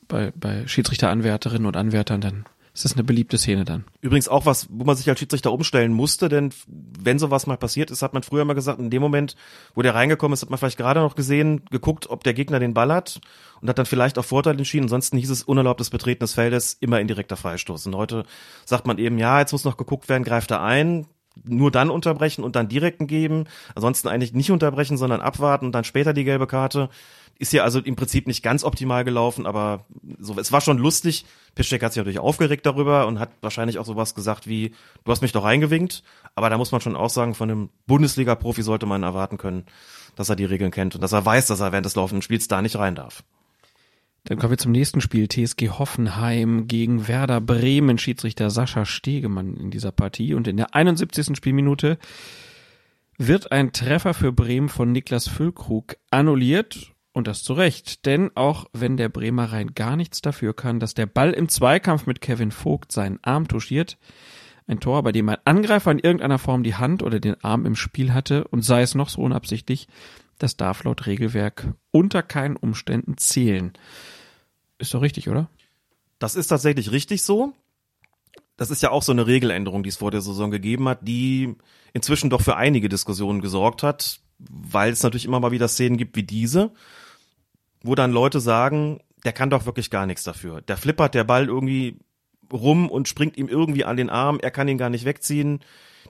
bei, 0.08 0.32
bei 0.36 0.68
Schiedsrichteranwärterinnen 0.68 1.66
und 1.66 1.76
Anwärtern, 1.76 2.22
dann 2.22 2.46
ist 2.74 2.86
das 2.86 2.94
eine 2.94 3.04
beliebte 3.04 3.38
Szene 3.38 3.66
dann. 3.66 3.84
Übrigens 4.00 4.28
auch 4.28 4.46
was, 4.46 4.68
wo 4.70 4.86
man 4.86 4.96
sich 4.96 5.10
als 5.10 5.20
Schiedsrichter 5.20 5.52
umstellen 5.52 5.92
musste, 5.92 6.30
denn 6.30 6.52
wenn 6.68 7.20
sowas 7.20 7.48
mal 7.48 7.58
passiert 7.58 7.92
ist, 7.92 8.02
hat 8.02 8.14
man 8.14 8.24
früher 8.24 8.46
mal 8.46 8.54
gesagt, 8.54 8.80
in 8.80 8.90
dem 8.90 9.02
Moment, 9.02 9.36
wo 9.74 9.82
der 9.82 9.96
reingekommen 9.96 10.34
ist, 10.34 10.44
hat 10.44 10.50
man 10.50 10.60
vielleicht 10.60 10.78
gerade 10.78 11.00
noch 11.00 11.16
gesehen, 11.16 11.66
geguckt, 11.72 12.10
ob 12.10 12.24
der 12.24 12.34
Gegner 12.34 12.60
den 12.60 12.74
Ball 12.74 12.94
hat 12.94 13.20
und 13.60 13.70
hat 13.70 13.78
dann 13.78 13.86
vielleicht 13.86 14.18
auf 14.18 14.28
Vorteil 14.28 14.58
entschieden. 14.58 14.86
Ansonsten 14.86 15.18
hieß 15.18 15.30
es 15.30 15.44
unerlaubtes 15.44 15.90
Betreten 15.90 16.22
des 16.22 16.36
Feldes, 16.36 16.78
immer 16.80 17.02
indirekter 17.02 17.38
Freistoß. 17.38 17.88
Und 17.88 17.96
heute 17.96 18.24
sagt 18.66 18.88
man 18.88 18.98
eben, 18.98 19.18
ja, 19.18 19.40
jetzt 19.40 19.52
muss 19.52 19.66
noch 19.66 19.78
geguckt 19.78 20.08
werden, 20.08 20.24
greift 20.24 20.52
er 20.52 20.62
ein, 20.62 21.08
nur 21.46 21.72
dann 21.72 21.90
unterbrechen 21.90 22.44
und 22.44 22.56
dann 22.56 22.68
direkten 22.68 23.08
geben. 23.08 23.46
Ansonsten 23.76 24.08
eigentlich 24.08 24.34
nicht 24.34 24.52
unterbrechen, 24.52 24.98
sondern 24.98 25.22
abwarten 25.22 25.66
und 25.66 25.72
dann 25.74 25.84
später 25.84 26.14
die 26.14 26.24
gelbe 26.24 26.48
Karte. 26.48 26.90
Ist 27.38 27.54
ja 27.54 27.64
also 27.64 27.80
im 27.80 27.96
Prinzip 27.96 28.28
nicht 28.28 28.44
ganz 28.44 28.66
optimal 28.66 29.06
gelaufen, 29.06 29.46
aber 29.46 29.86
so, 30.20 30.38
es 30.38 30.52
war 30.52 30.60
schon 30.60 30.78
lustig. 30.78 31.26
Piszczek 31.56 31.82
hat 31.82 31.94
sich 31.94 32.02
natürlich 32.02 32.20
aufgeregt 32.20 32.66
darüber 32.66 33.08
und 33.08 33.20
hat 33.20 33.30
wahrscheinlich 33.40 33.80
auch 33.80 33.86
sowas 33.86 34.14
gesagt 34.14 34.46
wie, 34.48 34.74
du 35.06 35.12
hast 35.12 35.22
mich 35.22 35.32
doch 35.32 35.46
reingewinkt. 35.46 36.04
Aber 36.36 36.50
da 36.50 36.58
muss 36.58 36.74
man 36.74 36.82
schon 36.82 36.98
auch 36.98 37.10
sagen, 37.10 37.36
von 37.36 37.50
einem 37.50 37.70
Bundesliga-Profi 37.88 38.62
sollte 38.62 38.86
man 38.86 39.04
erwarten 39.04 39.38
können, 39.38 39.66
dass 40.16 40.30
er 40.30 40.36
die 40.36 40.46
Regeln 40.46 40.72
kennt 40.72 40.96
und 40.96 41.02
dass 41.02 41.14
er 41.14 41.26
weiß, 41.26 41.48
dass 41.48 41.62
er 41.62 41.72
während 41.72 41.86
des 41.86 41.96
laufenden 41.96 42.22
Spiels 42.22 42.50
da 42.50 42.62
nicht 42.62 42.76
rein 42.76 42.96
darf. 42.96 43.24
Dann 44.26 44.38
kommen 44.38 44.52
wir 44.52 44.58
zum 44.58 44.72
nächsten 44.72 45.02
Spiel. 45.02 45.28
TSG 45.28 45.70
Hoffenheim 45.70 46.68
gegen 46.68 47.08
Werder 47.08 47.42
Bremen. 47.42 47.98
Schiedsrichter 47.98 48.50
Sascha 48.50 48.86
Stegemann 48.86 49.56
in 49.56 49.72
dieser 49.72 49.92
Partie. 49.92 50.34
Und 50.34 50.48
in 50.48 50.58
der 50.58 50.76
71. 50.76 51.36
Spielminute 51.36 51.98
wird 53.18 53.52
ein 53.52 53.74
Treffer 53.74 54.14
für 54.14 54.32
Bremen 54.32 54.70
von 54.70 54.92
Niklas 54.92 55.28
Füllkrug 55.28 55.98
annulliert. 56.12 56.94
Und 57.12 57.28
das 57.28 57.44
zu 57.44 57.54
Recht. 57.54 58.06
Denn 58.06 58.32
auch 58.36 58.68
wenn 58.72 58.98
der 58.98 59.10
Bremer 59.10 59.52
rein 59.52 59.74
gar 59.74 59.96
nichts 59.96 60.22
dafür 60.22 60.56
kann, 60.56 60.80
dass 60.80 60.94
der 60.94 61.08
Ball 61.08 61.32
im 61.32 61.50
Zweikampf 61.50 62.06
mit 62.06 62.22
Kevin 62.22 62.52
Vogt 62.52 62.92
seinen 62.92 63.20
Arm 63.24 63.48
touchiert, 63.48 63.98
ein 64.68 64.80
Tor, 64.80 65.02
bei 65.02 65.12
dem 65.12 65.28
ein 65.28 65.38
Angreifer 65.46 65.92
in 65.92 66.00
irgendeiner 66.00 66.38
Form 66.38 66.62
die 66.62 66.76
Hand 66.76 67.02
oder 67.02 67.20
den 67.20 67.44
Arm 67.44 67.66
im 67.66 67.76
Spiel 67.76 68.14
hatte 68.14 68.48
und 68.48 68.62
sei 68.62 68.84
es 68.84 68.94
noch 68.94 69.10
so 69.10 69.22
unabsichtlich, 69.22 69.88
das 70.40 70.58
darf 70.58 70.84
laut 70.84 71.06
Regelwerk 71.06 71.68
unter 71.92 72.24
keinen 72.24 72.56
Umständen 72.56 73.18
zählen. 73.18 73.74
Ist 74.80 74.94
doch 74.94 75.02
richtig, 75.02 75.30
oder? 75.30 75.50
Das 76.18 76.36
ist 76.36 76.48
tatsächlich 76.48 76.92
richtig 76.92 77.22
so. 77.24 77.54
Das 78.58 78.72
ist 78.72 78.82
ja 78.82 78.92
auch 78.92 79.04
so 79.04 79.12
eine 79.12 79.28
Regeländerung, 79.28 79.84
die 79.84 79.90
es 79.90 79.98
vor 79.98 80.12
der 80.12 80.22
Saison 80.22 80.50
gegeben 80.50 80.90
hat, 80.90 81.00
die 81.08 81.56
inzwischen 81.94 82.30
doch 82.30 82.42
für 82.42 82.56
einige 82.56 82.90
Diskussionen 82.90 83.42
gesorgt 83.42 83.84
hat, 83.84 84.22
weil 84.38 84.92
es 84.92 85.04
natürlich 85.04 85.26
immer 85.26 85.40
mal 85.40 85.52
wieder 85.52 85.68
Szenen 85.68 85.98
gibt 85.98 86.16
wie 86.16 86.24
diese, 86.24 86.72
wo 87.84 87.96
dann 87.96 88.12
Leute 88.12 88.40
sagen, 88.40 89.00
der 89.26 89.34
kann 89.34 89.50
doch 89.50 89.66
wirklich 89.66 89.90
gar 89.90 90.06
nichts 90.06 90.24
dafür. 90.24 90.62
Der 90.62 90.78
flippert 90.78 91.16
der 91.16 91.24
Ball 91.26 91.48
irgendwie 91.48 92.00
rum 92.52 92.90
und 92.90 93.08
springt 93.08 93.38
ihm 93.38 93.48
irgendwie 93.48 93.86
an 93.86 93.98
den 93.98 94.10
Arm, 94.10 94.40
er 94.42 94.52
kann 94.52 94.68
ihn 94.68 94.78
gar 94.78 94.90
nicht 94.90 95.06
wegziehen. 95.06 95.60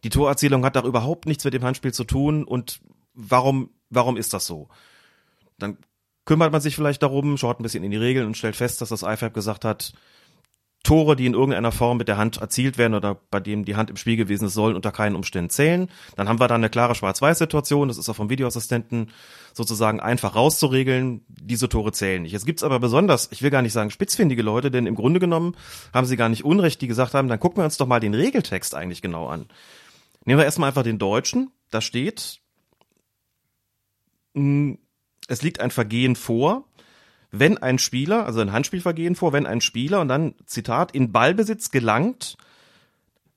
Die 0.03 0.09
Torerzählung 0.09 0.63
hat 0.65 0.75
doch 0.75 0.85
überhaupt 0.85 1.25
nichts 1.25 1.43
mit 1.43 1.53
dem 1.53 1.63
Handspiel 1.63 1.93
zu 1.93 2.03
tun 2.03 2.43
und 2.43 2.79
warum, 3.19 3.69
warum 3.89 4.17
ist 4.17 4.33
das 4.33 4.45
so? 4.45 4.69
Dann 5.57 5.77
kümmert 6.25 6.51
man 6.51 6.61
sich 6.61 6.75
vielleicht 6.75 7.03
darum, 7.03 7.37
schaut 7.37 7.59
ein 7.59 7.63
bisschen 7.63 7.83
in 7.83 7.91
die 7.91 7.97
Regeln 7.97 8.27
und 8.27 8.37
stellt 8.37 8.55
fest, 8.55 8.81
dass 8.81 8.89
das 8.89 9.03
IFAB 9.03 9.33
gesagt 9.33 9.65
hat, 9.65 9.93
Tore, 10.83 11.17
die 11.17 11.25
in 11.25 11.33
irgendeiner 11.33 11.73
Form 11.73 11.97
mit 11.97 12.07
der 12.07 12.15
Hand 12.15 12.37
erzielt 12.37 12.77
werden 12.77 12.93
oder 12.93 13.19
bei 13.29 13.41
dem 13.41 13.65
die 13.65 13.75
Hand 13.75 13.89
im 13.89 13.97
Spiel 13.97 14.15
gewesen 14.15 14.45
ist, 14.45 14.53
sollen 14.53 14.77
unter 14.77 14.93
keinen 14.93 15.17
Umständen 15.17 15.49
zählen. 15.49 15.89
Dann 16.15 16.29
haben 16.29 16.39
wir 16.39 16.47
da 16.47 16.55
eine 16.55 16.69
klare 16.69 16.95
Schwarz-Weiß-Situation. 16.95 17.89
Das 17.89 17.97
ist 17.97 18.07
auch 18.07 18.15
vom 18.15 18.29
Videoassistenten 18.29 19.11
sozusagen 19.53 19.99
einfach 19.99 20.35
rauszuregeln. 20.35 21.25
Diese 21.27 21.67
Tore 21.67 21.91
zählen 21.91 22.21
nicht. 22.21 22.31
Jetzt 22.31 22.45
gibt's 22.45 22.63
aber 22.63 22.79
besonders, 22.79 23.27
ich 23.31 23.41
will 23.41 23.49
gar 23.49 23.61
nicht 23.61 23.73
sagen 23.73 23.91
spitzfindige 23.91 24.41
Leute, 24.41 24.71
denn 24.71 24.87
im 24.87 24.95
Grunde 24.95 25.19
genommen 25.19 25.57
haben 25.93 26.07
sie 26.07 26.15
gar 26.15 26.29
nicht 26.29 26.45
Unrecht, 26.45 26.81
die 26.81 26.87
gesagt 26.87 27.13
haben, 27.13 27.27
dann 27.27 27.41
gucken 27.41 27.57
wir 27.57 27.65
uns 27.65 27.75
doch 27.75 27.87
mal 27.87 27.99
den 27.99 28.13
Regeltext 28.13 28.73
eigentlich 28.73 29.01
genau 29.01 29.27
an. 29.27 29.47
Nehmen 30.23 30.39
wir 30.39 30.45
erstmal 30.45 30.69
einfach 30.69 30.83
den 30.83 30.97
Deutschen. 30.97 31.51
Da 31.71 31.81
steht, 31.81 32.39
es 35.27 35.41
liegt 35.41 35.59
ein 35.59 35.71
Vergehen 35.71 36.15
vor, 36.15 36.65
wenn 37.31 37.57
ein 37.57 37.77
Spieler, 37.77 38.25
also 38.25 38.41
ein 38.41 38.51
Handspielvergehen 38.51 39.15
vor, 39.15 39.33
wenn 39.33 39.45
ein 39.45 39.61
Spieler 39.61 40.01
und 40.01 40.07
dann 40.07 40.33
Zitat 40.45 40.93
in 40.93 41.11
Ballbesitz 41.11 41.69
gelangt, 41.69 42.37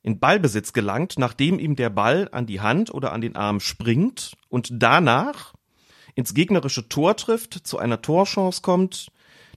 in 0.02 0.18
Ballbesitz 0.18 0.72
gelangt, 0.72 1.14
nachdem 1.18 1.58
ihm 1.58 1.76
der 1.76 1.90
Ball 1.90 2.28
an 2.32 2.46
die 2.46 2.60
Hand 2.60 2.92
oder 2.92 3.12
an 3.12 3.20
den 3.20 3.36
Arm 3.36 3.60
springt 3.60 4.32
und 4.48 4.70
danach 4.72 5.54
ins 6.14 6.34
gegnerische 6.34 6.88
Tor 6.88 7.16
trifft, 7.16 7.54
zu 7.66 7.78
einer 7.78 8.02
Torchance 8.02 8.62
kommt, 8.62 9.10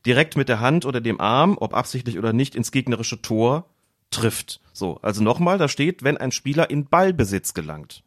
direkt 0.05 0.37
mit 0.37 0.49
der 0.49 0.59
Hand 0.59 0.85
oder 0.85 1.01
dem 1.01 1.19
Arm, 1.19 1.57
ob 1.59 1.73
absichtlich 1.73 2.17
oder 2.17 2.31
nicht, 2.31 2.55
ins 2.55 2.71
gegnerische 2.71 3.21
Tor 3.21 3.65
trifft. 4.11 4.61
So, 4.71 4.99
also 5.01 5.23
nochmal, 5.23 5.57
da 5.57 5.67
steht, 5.67 6.03
wenn 6.03 6.17
ein 6.17 6.31
Spieler 6.31 6.69
in 6.69 6.85
Ballbesitz 6.85 7.53
gelangt. 7.53 8.03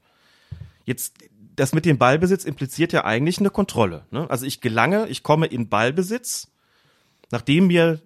Jetzt 0.84 1.18
das 1.58 1.72
mit 1.72 1.84
dem 1.84 1.98
Ballbesitz 1.98 2.44
impliziert 2.44 2.92
ja 2.92 3.04
eigentlich 3.04 3.38
eine 3.38 3.50
Kontrolle. 3.50 4.06
Ne? 4.10 4.28
Also 4.30 4.46
ich 4.46 4.60
gelange, 4.60 5.08
ich 5.08 5.22
komme 5.22 5.46
in 5.46 5.68
Ballbesitz, 5.68 6.48
nachdem 7.30 7.66
mir 7.66 8.00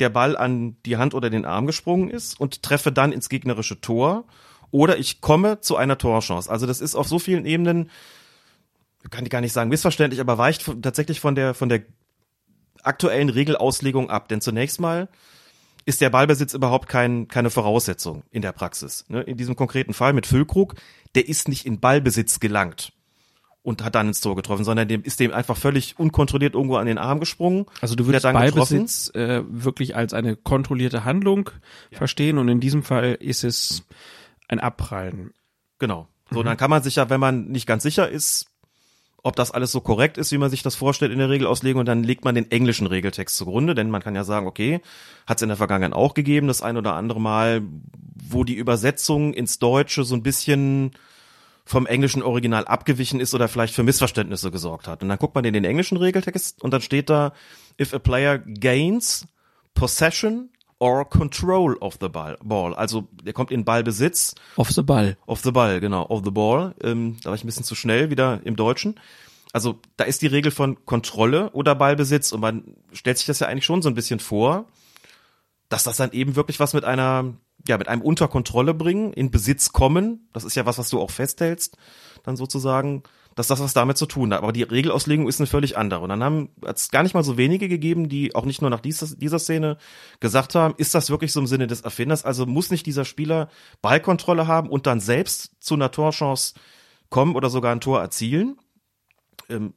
der 0.00 0.08
Ball 0.08 0.36
an 0.36 0.76
die 0.84 0.96
Hand 0.96 1.14
oder 1.14 1.30
den 1.30 1.44
Arm 1.44 1.66
gesprungen 1.66 2.10
ist 2.10 2.38
und 2.40 2.62
treffe 2.62 2.92
dann 2.92 3.12
ins 3.12 3.28
gegnerische 3.28 3.80
Tor 3.80 4.24
oder 4.70 4.98
ich 4.98 5.20
komme 5.20 5.60
zu 5.60 5.76
einer 5.76 5.98
Torchance. 5.98 6.50
Also 6.50 6.66
das 6.66 6.80
ist 6.80 6.94
auf 6.94 7.08
so 7.08 7.18
vielen 7.18 7.46
Ebenen 7.46 7.90
kann 9.10 9.24
ich 9.24 9.30
gar 9.30 9.40
nicht 9.40 9.52
sagen 9.52 9.70
missverständlich, 9.70 10.20
aber 10.20 10.38
weicht 10.38 10.70
tatsächlich 10.82 11.20
von 11.20 11.34
der, 11.34 11.54
von 11.54 11.68
der 11.68 11.82
aktuellen 12.82 13.28
Regelauslegung 13.28 14.10
ab. 14.10 14.28
Denn 14.28 14.40
zunächst 14.40 14.80
mal 14.80 15.08
ist 15.88 16.02
der 16.02 16.10
Ballbesitz 16.10 16.52
überhaupt 16.52 16.86
kein, 16.86 17.28
keine 17.28 17.48
Voraussetzung 17.48 18.22
in 18.30 18.42
der 18.42 18.52
Praxis. 18.52 19.06
Ne? 19.08 19.22
In 19.22 19.38
diesem 19.38 19.56
konkreten 19.56 19.94
Fall 19.94 20.12
mit 20.12 20.26
Füllkrug, 20.26 20.74
der 21.14 21.26
ist 21.26 21.48
nicht 21.48 21.64
in 21.64 21.80
Ballbesitz 21.80 22.40
gelangt 22.40 22.92
und 23.62 23.82
hat 23.82 23.94
dann 23.94 24.08
ins 24.08 24.20
Tor 24.20 24.36
getroffen, 24.36 24.64
sondern 24.64 24.86
dem 24.86 25.02
ist 25.02 25.18
dem 25.18 25.32
einfach 25.32 25.56
völlig 25.56 25.98
unkontrolliert 25.98 26.52
irgendwo 26.52 26.76
an 26.76 26.86
den 26.86 26.98
Arm 26.98 27.20
gesprungen. 27.20 27.64
Also 27.80 27.94
du 27.94 28.04
würdest 28.04 28.24
Ballbesitz 28.24 29.10
äh, 29.14 29.42
wirklich 29.48 29.96
als 29.96 30.12
eine 30.12 30.36
kontrollierte 30.36 31.06
Handlung 31.06 31.48
ja. 31.90 31.96
verstehen 31.96 32.36
und 32.36 32.48
in 32.48 32.60
diesem 32.60 32.82
Fall 32.82 33.16
ist 33.18 33.42
es 33.42 33.86
ein 34.46 34.60
Abprallen. 34.60 35.32
Genau. 35.78 36.06
So, 36.30 36.40
mhm. 36.40 36.44
dann 36.44 36.58
kann 36.58 36.68
man 36.68 36.82
sich 36.82 36.96
ja, 36.96 37.08
wenn 37.08 37.20
man 37.20 37.46
nicht 37.46 37.66
ganz 37.66 37.82
sicher 37.82 38.10
ist, 38.10 38.50
ob 39.28 39.36
das 39.36 39.50
alles 39.50 39.70
so 39.70 39.80
korrekt 39.80 40.18
ist, 40.18 40.32
wie 40.32 40.38
man 40.38 40.50
sich 40.50 40.62
das 40.62 40.74
vorstellt 40.74 41.12
in 41.12 41.18
der 41.18 41.28
Regelauslegung, 41.28 41.80
und 41.80 41.86
dann 41.86 42.02
legt 42.02 42.24
man 42.24 42.34
den 42.34 42.50
englischen 42.50 42.86
Regeltext 42.86 43.36
zugrunde, 43.36 43.74
denn 43.74 43.90
man 43.90 44.02
kann 44.02 44.16
ja 44.16 44.24
sagen, 44.24 44.46
okay, 44.46 44.80
hat 45.26 45.38
es 45.38 45.42
in 45.42 45.48
der 45.48 45.56
Vergangenheit 45.56 45.92
auch 45.92 46.14
gegeben, 46.14 46.48
das 46.48 46.62
ein 46.62 46.76
oder 46.76 46.94
andere 46.94 47.20
Mal, 47.20 47.62
wo 48.14 48.42
die 48.42 48.54
Übersetzung 48.54 49.34
ins 49.34 49.58
Deutsche 49.58 50.02
so 50.04 50.14
ein 50.14 50.22
bisschen 50.22 50.92
vom 51.64 51.86
englischen 51.86 52.22
Original 52.22 52.66
abgewichen 52.66 53.20
ist 53.20 53.34
oder 53.34 53.46
vielleicht 53.46 53.74
für 53.74 53.82
Missverständnisse 53.82 54.50
gesorgt 54.50 54.88
hat. 54.88 55.02
Und 55.02 55.10
dann 55.10 55.18
guckt 55.18 55.34
man 55.34 55.44
in 55.44 55.52
den 55.52 55.64
englischen 55.64 55.98
Regeltext 55.98 56.62
und 56.62 56.72
dann 56.72 56.80
steht 56.80 57.10
da, 57.10 57.34
if 57.78 57.92
a 57.92 57.98
player 57.98 58.38
gains 58.38 59.26
possession 59.74 60.48
or 60.78 61.08
control 61.08 61.76
of 61.80 61.98
the 62.00 62.08
ball. 62.08 62.74
Also 62.74 63.08
der 63.24 63.32
kommt 63.32 63.50
in 63.50 63.64
Ballbesitz. 63.64 64.34
Of 64.56 64.70
the 64.70 64.82
ball. 64.82 65.16
Of 65.26 65.40
the 65.42 65.50
ball, 65.50 65.80
genau. 65.80 66.06
Of 66.08 66.22
the 66.24 66.30
ball. 66.30 66.74
Ähm, 66.82 67.16
da 67.22 67.30
war 67.30 67.34
ich 67.34 67.44
ein 67.44 67.46
bisschen 67.46 67.64
zu 67.64 67.74
schnell 67.74 68.10
wieder 68.10 68.40
im 68.44 68.56
Deutschen. 68.56 68.98
Also 69.52 69.80
da 69.96 70.04
ist 70.04 70.22
die 70.22 70.26
Regel 70.26 70.52
von 70.52 70.84
Kontrolle 70.84 71.50
oder 71.52 71.74
Ballbesitz 71.74 72.32
und 72.32 72.40
man 72.40 72.76
stellt 72.92 73.18
sich 73.18 73.26
das 73.26 73.40
ja 73.40 73.48
eigentlich 73.48 73.64
schon 73.64 73.82
so 73.82 73.88
ein 73.88 73.94
bisschen 73.94 74.20
vor, 74.20 74.66
dass 75.68 75.84
das 75.84 75.96
dann 75.96 76.12
eben 76.12 76.36
wirklich 76.36 76.60
was 76.60 76.74
mit 76.74 76.84
einer 76.84 77.34
ja, 77.66 77.76
mit 77.76 77.88
einem 77.88 78.02
unter 78.02 78.28
Kontrolle 78.28 78.74
bringen, 78.74 79.12
in 79.12 79.30
Besitz 79.30 79.72
kommen, 79.72 80.28
das 80.32 80.44
ist 80.44 80.54
ja 80.54 80.66
was, 80.66 80.78
was 80.78 80.90
du 80.90 81.00
auch 81.00 81.10
festhältst, 81.10 81.76
dann 82.22 82.36
sozusagen, 82.36 83.02
dass 83.38 83.46
das 83.46 83.60
was 83.60 83.72
damit 83.72 83.96
zu 83.96 84.06
tun 84.06 84.34
hat. 84.34 84.42
Aber 84.42 84.52
die 84.52 84.64
Regelauslegung 84.64 85.28
ist 85.28 85.38
eine 85.38 85.46
völlig 85.46 85.78
andere. 85.78 86.00
Und 86.00 86.08
dann 86.08 86.24
haben 86.24 86.48
es 86.62 86.90
gar 86.90 87.04
nicht 87.04 87.14
mal 87.14 87.22
so 87.22 87.36
wenige 87.36 87.68
gegeben, 87.68 88.08
die 88.08 88.34
auch 88.34 88.44
nicht 88.44 88.62
nur 88.62 88.68
nach 88.68 88.80
dieser, 88.80 89.14
dieser 89.14 89.38
Szene 89.38 89.78
gesagt 90.18 90.56
haben, 90.56 90.74
ist 90.76 90.92
das 90.92 91.08
wirklich 91.08 91.32
so 91.32 91.38
im 91.38 91.46
Sinne 91.46 91.68
des 91.68 91.82
Erfinders? 91.82 92.24
Also 92.24 92.46
muss 92.46 92.72
nicht 92.72 92.84
dieser 92.84 93.04
Spieler 93.04 93.48
Ballkontrolle 93.80 94.48
haben 94.48 94.68
und 94.68 94.88
dann 94.88 94.98
selbst 94.98 95.52
zu 95.60 95.74
einer 95.74 95.92
Torchance 95.92 96.54
kommen 97.10 97.36
oder 97.36 97.48
sogar 97.48 97.70
ein 97.70 97.80
Tor 97.80 98.00
erzielen? 98.00 98.58
Ähm, 99.48 99.72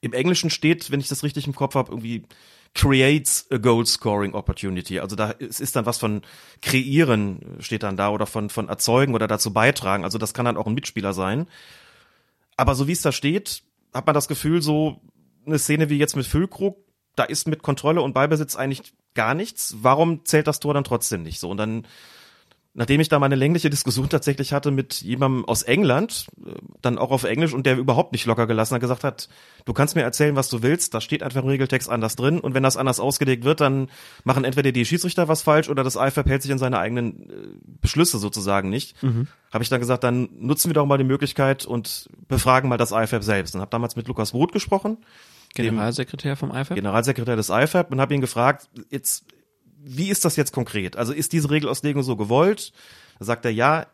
Im 0.00 0.12
Englischen 0.12 0.48
steht, 0.48 0.92
wenn 0.92 1.00
ich 1.00 1.08
das 1.08 1.24
richtig 1.24 1.48
im 1.48 1.56
Kopf 1.56 1.74
habe, 1.74 1.90
irgendwie 1.90 2.26
creates 2.74 3.48
a 3.50 3.56
goal 3.56 3.84
scoring 3.86 4.34
opportunity. 4.34 5.00
Also 5.00 5.16
da 5.16 5.34
es 5.40 5.58
ist 5.58 5.74
dann 5.74 5.84
was 5.86 5.98
von 5.98 6.22
kreieren 6.62 7.56
steht 7.58 7.82
dann 7.82 7.96
da 7.96 8.10
oder 8.10 8.26
von 8.26 8.50
von 8.50 8.68
erzeugen 8.68 9.16
oder 9.16 9.26
dazu 9.26 9.52
beitragen. 9.52 10.04
Also 10.04 10.18
das 10.18 10.32
kann 10.32 10.44
dann 10.44 10.56
auch 10.56 10.68
ein 10.68 10.74
Mitspieler 10.74 11.12
sein. 11.12 11.48
Aber 12.58 12.74
so 12.74 12.88
wie 12.88 12.92
es 12.92 13.02
da 13.02 13.12
steht, 13.12 13.62
hat 13.94 14.04
man 14.04 14.14
das 14.14 14.28
Gefühl 14.28 14.60
so 14.60 15.00
eine 15.46 15.58
Szene 15.58 15.88
wie 15.88 15.96
jetzt 15.96 16.16
mit 16.16 16.26
Füllkrug, 16.26 16.76
da 17.14 17.22
ist 17.22 17.46
mit 17.48 17.62
Kontrolle 17.62 18.02
und 18.02 18.12
Ballbesitz 18.12 18.56
eigentlich 18.56 18.92
gar 19.14 19.34
nichts. 19.34 19.76
Warum 19.80 20.24
zählt 20.24 20.48
das 20.48 20.60
Tor 20.60 20.74
dann 20.74 20.84
trotzdem 20.84 21.22
nicht 21.22 21.38
so? 21.38 21.48
Und 21.48 21.56
dann 21.56 21.86
nachdem 22.74 23.00
ich 23.00 23.08
da 23.08 23.18
mal 23.18 23.26
eine 23.26 23.34
längliche 23.34 23.70
Diskussion 23.70 24.08
tatsächlich 24.08 24.52
hatte 24.52 24.70
mit 24.70 25.00
jemandem 25.00 25.44
aus 25.44 25.62
England, 25.62 26.26
äh, 26.44 26.52
dann 26.80 26.98
auch 26.98 27.10
auf 27.10 27.24
Englisch 27.24 27.52
und 27.52 27.66
der 27.66 27.76
überhaupt 27.76 28.12
nicht 28.12 28.26
locker 28.26 28.46
gelassen 28.46 28.74
hat, 28.74 28.80
gesagt 28.80 29.04
hat, 29.04 29.28
du 29.64 29.72
kannst 29.72 29.96
mir 29.96 30.02
erzählen, 30.02 30.36
was 30.36 30.48
du 30.48 30.62
willst, 30.62 30.94
da 30.94 31.00
steht 31.00 31.22
einfach 31.22 31.42
im 31.42 31.48
Regeltext 31.48 31.88
anders 31.88 32.16
drin 32.16 32.40
und 32.40 32.54
wenn 32.54 32.62
das 32.62 32.76
anders 32.76 33.00
ausgelegt 33.00 33.44
wird, 33.44 33.60
dann 33.60 33.88
machen 34.24 34.44
entweder 34.44 34.72
die 34.72 34.84
Schiedsrichter 34.84 35.28
was 35.28 35.42
falsch 35.42 35.68
oder 35.68 35.82
das 35.82 35.96
IFAB 35.96 36.26
hält 36.26 36.42
sich 36.42 36.52
an 36.52 36.58
seine 36.58 36.78
eigenen 36.78 37.30
äh, 37.30 37.34
Beschlüsse 37.80 38.18
sozusagen 38.18 38.68
nicht. 38.68 39.02
Mhm. 39.02 39.26
Habe 39.52 39.64
ich 39.64 39.70
dann 39.70 39.80
gesagt, 39.80 40.04
dann 40.04 40.28
nutzen 40.38 40.68
wir 40.68 40.74
doch 40.74 40.86
mal 40.86 40.98
die 40.98 41.04
Möglichkeit 41.04 41.64
und 41.64 42.08
befragen 42.28 42.68
mal 42.68 42.76
das 42.76 42.92
IFAB 42.92 43.22
selbst. 43.22 43.54
Und 43.54 43.60
habe 43.60 43.70
damals 43.70 43.96
mit 43.96 44.06
Lukas 44.08 44.34
Roth 44.34 44.52
gesprochen. 44.52 44.98
Generalsekretär 45.54 46.36
vom 46.36 46.50
IFAB? 46.50 46.74
Generalsekretär 46.74 47.36
des 47.36 47.48
IFAB 47.48 47.90
und 47.92 48.00
habe 48.00 48.14
ihn 48.14 48.20
gefragt, 48.20 48.68
jetzt 48.90 49.24
wie 49.80 50.08
ist 50.08 50.24
das 50.24 50.36
jetzt 50.36 50.52
konkret? 50.52 50.96
Also 50.96 51.12
ist 51.12 51.32
diese 51.32 51.50
Regelauslegung 51.50 52.02
so 52.02 52.16
gewollt? 52.16 52.72
Da 53.18 53.24
sagt 53.24 53.44
er, 53.44 53.52
ja, 53.52 53.86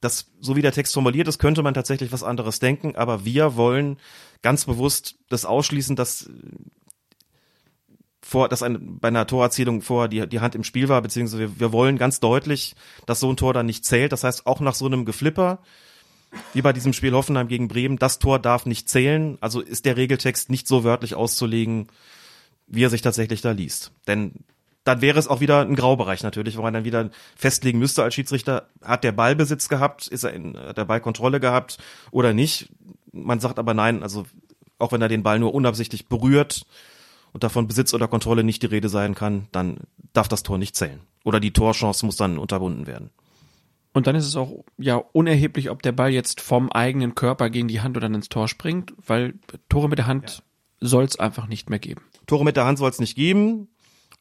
das, 0.00 0.30
so 0.40 0.56
wie 0.56 0.62
der 0.62 0.72
Text 0.72 0.92
formuliert 0.92 1.28
ist, 1.28 1.38
könnte 1.38 1.62
man 1.62 1.74
tatsächlich 1.74 2.12
was 2.12 2.22
anderes 2.22 2.58
denken, 2.58 2.96
aber 2.96 3.24
wir 3.24 3.56
wollen 3.56 3.98
ganz 4.42 4.64
bewusst 4.66 5.16
das 5.28 5.44
ausschließen, 5.44 5.96
dass 5.96 6.28
vor, 8.22 8.48
dass 8.48 8.62
ein, 8.62 8.98
bei 8.98 9.08
einer 9.08 9.26
Torerzielung 9.26 9.82
vor 9.82 10.08
die, 10.08 10.28
die 10.28 10.40
Hand 10.40 10.56
im 10.56 10.64
Spiel 10.64 10.88
war, 10.88 11.00
beziehungsweise 11.00 11.40
wir, 11.40 11.60
wir 11.60 11.72
wollen 11.72 11.96
ganz 11.96 12.18
deutlich, 12.18 12.74
dass 13.06 13.20
so 13.20 13.30
ein 13.30 13.36
Tor 13.36 13.54
dann 13.54 13.66
nicht 13.66 13.84
zählt. 13.84 14.10
Das 14.10 14.24
heißt, 14.24 14.46
auch 14.46 14.60
nach 14.60 14.74
so 14.74 14.86
einem 14.86 15.04
Geflipper, 15.04 15.60
wie 16.52 16.62
bei 16.62 16.72
diesem 16.72 16.92
Spiel 16.92 17.12
Hoffenheim 17.12 17.46
gegen 17.46 17.68
Bremen, 17.68 17.98
das 17.98 18.18
Tor 18.18 18.40
darf 18.40 18.66
nicht 18.66 18.88
zählen. 18.88 19.38
Also 19.40 19.60
ist 19.60 19.84
der 19.84 19.96
Regeltext 19.96 20.50
nicht 20.50 20.66
so 20.66 20.82
wörtlich 20.82 21.14
auszulegen, 21.14 21.86
wie 22.66 22.84
er 22.84 22.90
sich 22.90 23.02
tatsächlich 23.02 23.42
da 23.42 23.52
liest. 23.52 23.92
Denn 24.08 24.44
dann 24.86 25.00
wäre 25.00 25.18
es 25.18 25.26
auch 25.26 25.40
wieder 25.40 25.62
ein 25.62 25.74
Graubereich 25.74 26.22
natürlich, 26.22 26.56
wo 26.56 26.62
man 26.62 26.72
dann 26.72 26.84
wieder 26.84 27.10
festlegen 27.34 27.80
müsste 27.80 28.04
als 28.04 28.14
Schiedsrichter, 28.14 28.68
hat 28.82 29.02
der 29.02 29.10
Ballbesitz 29.10 29.68
gehabt, 29.68 30.06
ist 30.06 30.22
er 30.22 30.32
in 30.32 30.56
hat 30.56 30.78
der 30.78 30.84
Ballkontrolle 30.84 31.40
gehabt 31.40 31.78
oder 32.12 32.32
nicht. 32.32 32.70
Man 33.10 33.40
sagt 33.40 33.58
aber 33.58 33.74
nein, 33.74 34.04
also 34.04 34.26
auch 34.78 34.92
wenn 34.92 35.02
er 35.02 35.08
den 35.08 35.24
Ball 35.24 35.40
nur 35.40 35.54
unabsichtlich 35.54 36.08
berührt 36.08 36.66
und 37.32 37.42
davon 37.42 37.66
Besitz 37.66 37.94
oder 37.94 38.06
Kontrolle 38.06 38.44
nicht 38.44 38.62
die 38.62 38.66
Rede 38.66 38.88
sein 38.88 39.16
kann, 39.16 39.48
dann 39.50 39.78
darf 40.12 40.28
das 40.28 40.44
Tor 40.44 40.56
nicht 40.56 40.76
zählen. 40.76 41.00
Oder 41.24 41.40
die 41.40 41.52
Torchance 41.52 42.06
muss 42.06 42.14
dann 42.14 42.38
unterbunden 42.38 42.86
werden. 42.86 43.10
Und 43.92 44.06
dann 44.06 44.14
ist 44.14 44.26
es 44.26 44.36
auch 44.36 44.64
ja 44.78 44.96
unerheblich, 44.96 45.68
ob 45.68 45.82
der 45.82 45.92
Ball 45.92 46.12
jetzt 46.12 46.40
vom 46.40 46.70
eigenen 46.70 47.16
Körper 47.16 47.50
gegen 47.50 47.66
die 47.66 47.80
Hand 47.80 47.96
oder 47.96 48.06
ins 48.06 48.28
Tor 48.28 48.46
springt, 48.46 48.94
weil 49.04 49.34
Tore 49.68 49.88
mit 49.88 49.98
der 49.98 50.06
Hand 50.06 50.44
ja. 50.80 50.88
soll 50.88 51.04
es 51.04 51.18
einfach 51.18 51.48
nicht 51.48 51.70
mehr 51.70 51.80
geben. 51.80 52.02
Tore 52.28 52.44
mit 52.44 52.56
der 52.56 52.66
Hand 52.66 52.78
soll 52.78 52.90
es 52.90 53.00
nicht 53.00 53.16
geben 53.16 53.68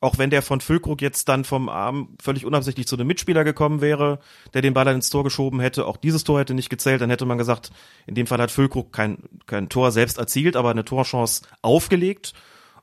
auch 0.06 0.20
wenn 0.20 0.30
der 0.30 0.44
von 0.44 0.62
Füllkrug 0.62 1.02
jetzt 1.02 1.28
dann 1.30 1.44
vom 1.44 1.68
Arm 1.68 2.16
völlig 2.22 2.46
unabsichtlich 2.46 2.88
zu 2.88 2.96
einem 2.96 3.08
Mitspieler 3.08 3.44
gekommen 3.44 3.82
wäre, 3.82 4.20
der 4.54 4.62
den 4.62 4.76
Ball 4.76 4.86
dann 4.86 4.98
ins 4.98 5.10
Tor 5.10 5.24
geschoben 5.24 5.60
hätte, 5.60 5.88
auch 5.88 5.98
dieses 5.98 6.24
Tor 6.24 6.40
hätte 6.40 6.54
nicht 6.54 6.70
gezählt, 6.70 7.02
dann 7.02 7.10
hätte 7.10 7.26
man 7.26 7.40
gesagt, 7.40 7.72
in 8.06 8.14
dem 8.14 8.28
Fall 8.28 8.40
hat 8.40 8.52
Füllkrug 8.52 8.94
kein, 8.94 9.18
kein 9.48 9.68
Tor 9.68 9.92
selbst 9.92 10.20
erzielt, 10.20 10.56
aber 10.56 10.70
eine 10.70 10.86
Torchance 10.86 11.42
aufgelegt. 11.64 12.34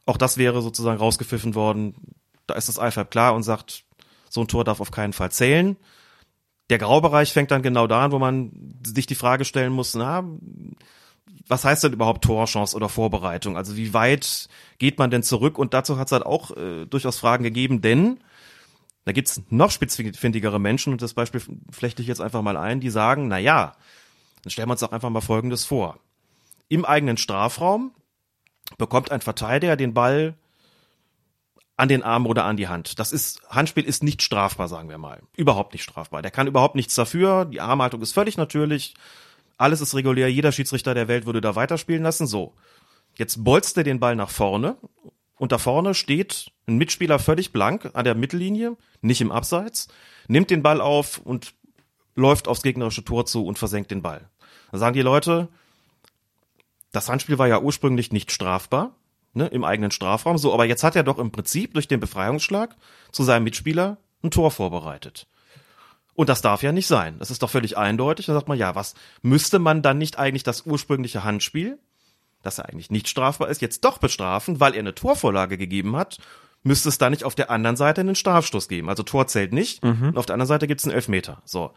Auch 0.04 0.16
das 0.16 0.36
wäre 0.36 0.62
sozusagen 0.62 0.98
rausgepfiffen 0.98 1.54
worden. 1.54 1.94
Da 2.48 2.54
ist 2.54 2.68
das 2.68 2.78
IFAB 2.78 3.10
klar 3.12 3.34
und 3.34 3.44
sagt, 3.44 3.84
so 4.28 4.40
ein 4.40 4.48
Tor 4.48 4.64
darf 4.64 4.80
auf 4.80 4.90
keinen 4.90 5.12
Fall 5.12 5.30
zählen. 5.30 5.76
Der 6.70 6.78
Graubereich 6.78 7.32
fängt 7.32 7.52
dann 7.52 7.62
genau 7.62 7.86
da 7.86 8.04
an, 8.04 8.10
wo 8.10 8.18
man 8.18 8.50
sich 8.84 9.06
die 9.06 9.14
Frage 9.14 9.44
stellen 9.44 9.72
muss, 9.72 9.94
na, 9.94 10.24
was 11.48 11.64
heißt 11.64 11.84
denn 11.84 11.92
überhaupt 11.92 12.24
Torchance 12.24 12.76
oder 12.76 12.88
Vorbereitung? 12.88 13.56
Also 13.56 13.76
wie 13.76 13.94
weit 13.94 14.48
geht 14.78 14.98
man 14.98 15.10
denn 15.10 15.22
zurück? 15.22 15.58
Und 15.58 15.74
dazu 15.74 15.98
hat 15.98 16.08
es 16.08 16.12
halt 16.12 16.26
auch 16.26 16.56
äh, 16.56 16.86
durchaus 16.86 17.18
Fragen 17.18 17.44
gegeben, 17.44 17.80
denn 17.80 18.20
da 19.04 19.12
gibt's 19.12 19.42
noch 19.50 19.70
spitzfindigere 19.70 20.60
Menschen, 20.60 20.92
und 20.92 21.02
das 21.02 21.14
Beispiel 21.14 21.42
flechte 21.70 22.02
ich 22.02 22.08
jetzt 22.08 22.20
einfach 22.20 22.42
mal 22.42 22.56
ein, 22.56 22.80
die 22.80 22.90
sagen, 22.90 23.28
na 23.28 23.38
ja, 23.38 23.74
dann 24.42 24.50
stellen 24.50 24.68
wir 24.68 24.72
uns 24.72 24.80
doch 24.80 24.92
einfach 24.92 25.10
mal 25.10 25.20
Folgendes 25.20 25.64
vor. 25.64 25.98
Im 26.68 26.84
eigenen 26.84 27.16
Strafraum 27.16 27.92
bekommt 28.78 29.10
ein 29.10 29.20
Verteidiger 29.20 29.76
den 29.76 29.94
Ball 29.94 30.36
an 31.76 31.88
den 31.88 32.02
Arm 32.02 32.26
oder 32.26 32.44
an 32.44 32.56
die 32.56 32.68
Hand. 32.68 32.98
Das 32.98 33.12
ist, 33.12 33.42
Handspiel 33.48 33.84
ist 33.84 34.02
nicht 34.02 34.22
strafbar, 34.22 34.68
sagen 34.68 34.88
wir 34.88 34.98
mal. 34.98 35.20
Überhaupt 35.36 35.72
nicht 35.72 35.82
strafbar. 35.82 36.22
Der 36.22 36.30
kann 36.30 36.46
überhaupt 36.46 36.76
nichts 36.76 36.94
dafür. 36.94 37.44
Die 37.44 37.60
Armhaltung 37.60 38.00
ist 38.02 38.12
völlig 38.12 38.36
natürlich. 38.36 38.94
Alles 39.62 39.80
ist 39.80 39.94
regulär, 39.94 40.28
jeder 40.28 40.50
Schiedsrichter 40.50 40.92
der 40.92 41.06
Welt 41.06 41.24
würde 41.24 41.40
da 41.40 41.54
weiterspielen 41.54 42.02
lassen. 42.02 42.26
So. 42.26 42.52
Jetzt 43.14 43.44
bolzt 43.44 43.76
er 43.76 43.84
den 43.84 44.00
Ball 44.00 44.16
nach 44.16 44.30
vorne 44.30 44.76
und 45.36 45.52
da 45.52 45.58
vorne 45.58 45.94
steht 45.94 46.50
ein 46.66 46.78
Mitspieler 46.78 47.20
völlig 47.20 47.52
blank 47.52 47.88
an 47.94 48.04
der 48.04 48.16
Mittellinie, 48.16 48.76
nicht 49.02 49.20
im 49.20 49.30
Abseits, 49.30 49.86
nimmt 50.26 50.50
den 50.50 50.64
Ball 50.64 50.80
auf 50.80 51.18
und 51.18 51.54
läuft 52.16 52.48
aufs 52.48 52.64
gegnerische 52.64 53.04
Tor 53.04 53.24
zu 53.24 53.46
und 53.46 53.56
versenkt 53.56 53.92
den 53.92 54.02
Ball. 54.02 54.28
Da 54.72 54.78
sagen 54.78 54.94
die 54.94 55.02
Leute, 55.02 55.46
das 56.90 57.08
Handspiel 57.08 57.38
war 57.38 57.46
ja 57.46 57.60
ursprünglich 57.60 58.10
nicht 58.10 58.32
strafbar, 58.32 58.96
ne, 59.32 59.46
im 59.46 59.62
eigenen 59.62 59.92
Strafraum, 59.92 60.38
so, 60.38 60.52
aber 60.52 60.64
jetzt 60.64 60.82
hat 60.82 60.96
er 60.96 61.04
doch 61.04 61.18
im 61.18 61.30
Prinzip 61.30 61.74
durch 61.74 61.86
den 61.86 62.00
Befreiungsschlag 62.00 62.74
zu 63.12 63.22
seinem 63.22 63.44
Mitspieler 63.44 63.98
ein 64.24 64.32
Tor 64.32 64.50
vorbereitet. 64.50 65.28
Und 66.14 66.28
das 66.28 66.42
darf 66.42 66.62
ja 66.62 66.72
nicht 66.72 66.86
sein. 66.86 67.18
Das 67.18 67.30
ist 67.30 67.42
doch 67.42 67.50
völlig 67.50 67.78
eindeutig. 67.78 68.26
Dann 68.26 68.34
sagt 68.34 68.48
man, 68.48 68.58
ja, 68.58 68.74
was 68.74 68.94
müsste 69.22 69.58
man 69.58 69.82
dann 69.82 69.98
nicht 69.98 70.18
eigentlich 70.18 70.42
das 70.42 70.66
ursprüngliche 70.66 71.24
Handspiel, 71.24 71.78
das 72.42 72.58
ja 72.58 72.64
eigentlich 72.64 72.90
nicht 72.90 73.08
strafbar 73.08 73.48
ist, 73.48 73.62
jetzt 73.62 73.84
doch 73.84 73.98
bestrafen, 73.98 74.60
weil 74.60 74.74
er 74.74 74.80
eine 74.80 74.94
Torvorlage 74.94 75.56
gegeben 75.56 75.96
hat? 75.96 76.18
Müsste 76.64 76.90
es 76.90 76.98
da 76.98 77.10
nicht 77.10 77.24
auf 77.24 77.34
der 77.34 77.50
anderen 77.50 77.76
Seite 77.76 78.02
einen 78.02 78.14
Strafstoß 78.14 78.68
geben? 78.68 78.88
Also 78.88 79.02
Tor 79.02 79.26
zählt 79.26 79.52
nicht. 79.52 79.82
Mhm. 79.82 80.08
Und 80.08 80.18
auf 80.18 80.26
der 80.26 80.34
anderen 80.34 80.48
Seite 80.48 80.66
gibt 80.66 80.80
es 80.80 80.86
einen 80.86 80.94
Elfmeter. 80.94 81.42
So. 81.44 81.72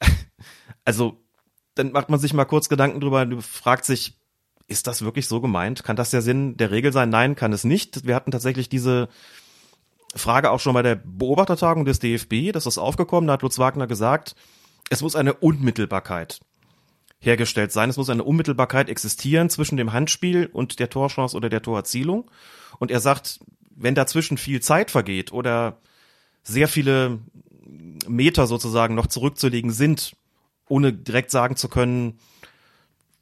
also, 0.84 1.22
dann 1.76 1.92
macht 1.92 2.10
man 2.10 2.20
sich 2.20 2.34
mal 2.34 2.44
kurz 2.44 2.68
Gedanken 2.68 3.00
drüber, 3.00 3.24
du 3.26 3.40
fragt 3.40 3.84
sich, 3.84 4.18
ist 4.66 4.86
das 4.86 5.02
wirklich 5.02 5.26
so 5.26 5.40
gemeint? 5.40 5.82
Kann 5.82 5.96
das 5.96 6.10
der 6.10 6.22
Sinn 6.22 6.56
der 6.56 6.70
Regel 6.70 6.92
sein? 6.92 7.10
Nein, 7.10 7.34
kann 7.34 7.52
es 7.52 7.64
nicht. 7.64 8.06
Wir 8.06 8.14
hatten 8.14 8.30
tatsächlich 8.30 8.68
diese 8.68 9.08
Frage 10.14 10.50
auch 10.50 10.60
schon 10.60 10.74
bei 10.74 10.82
der 10.82 10.96
Beobachtertagung 10.96 11.84
des 11.84 12.00
DFB, 12.00 12.52
das 12.52 12.66
ist 12.66 12.78
aufgekommen, 12.78 13.28
da 13.28 13.34
hat 13.34 13.42
Lutz 13.42 13.58
Wagner 13.58 13.86
gesagt, 13.86 14.34
es 14.90 15.02
muss 15.02 15.14
eine 15.14 15.34
Unmittelbarkeit 15.34 16.40
hergestellt 17.20 17.70
sein. 17.70 17.90
Es 17.90 17.96
muss 17.96 18.10
eine 18.10 18.24
Unmittelbarkeit 18.24 18.88
existieren 18.88 19.50
zwischen 19.50 19.76
dem 19.76 19.92
Handspiel 19.92 20.48
und 20.52 20.80
der 20.80 20.90
Torchance 20.90 21.36
oder 21.36 21.48
der 21.48 21.62
Torerzielung. 21.62 22.30
Und 22.78 22.90
er 22.90 23.00
sagt, 23.00 23.40
wenn 23.76 23.94
dazwischen 23.94 24.38
viel 24.38 24.60
Zeit 24.60 24.90
vergeht 24.90 25.32
oder 25.32 25.78
sehr 26.42 26.66
viele 26.66 27.18
Meter 28.08 28.46
sozusagen 28.46 28.94
noch 28.94 29.06
zurückzulegen 29.06 29.70
sind, 29.70 30.16
ohne 30.68 30.92
direkt 30.92 31.30
sagen 31.30 31.56
zu 31.56 31.68
können, 31.68 32.18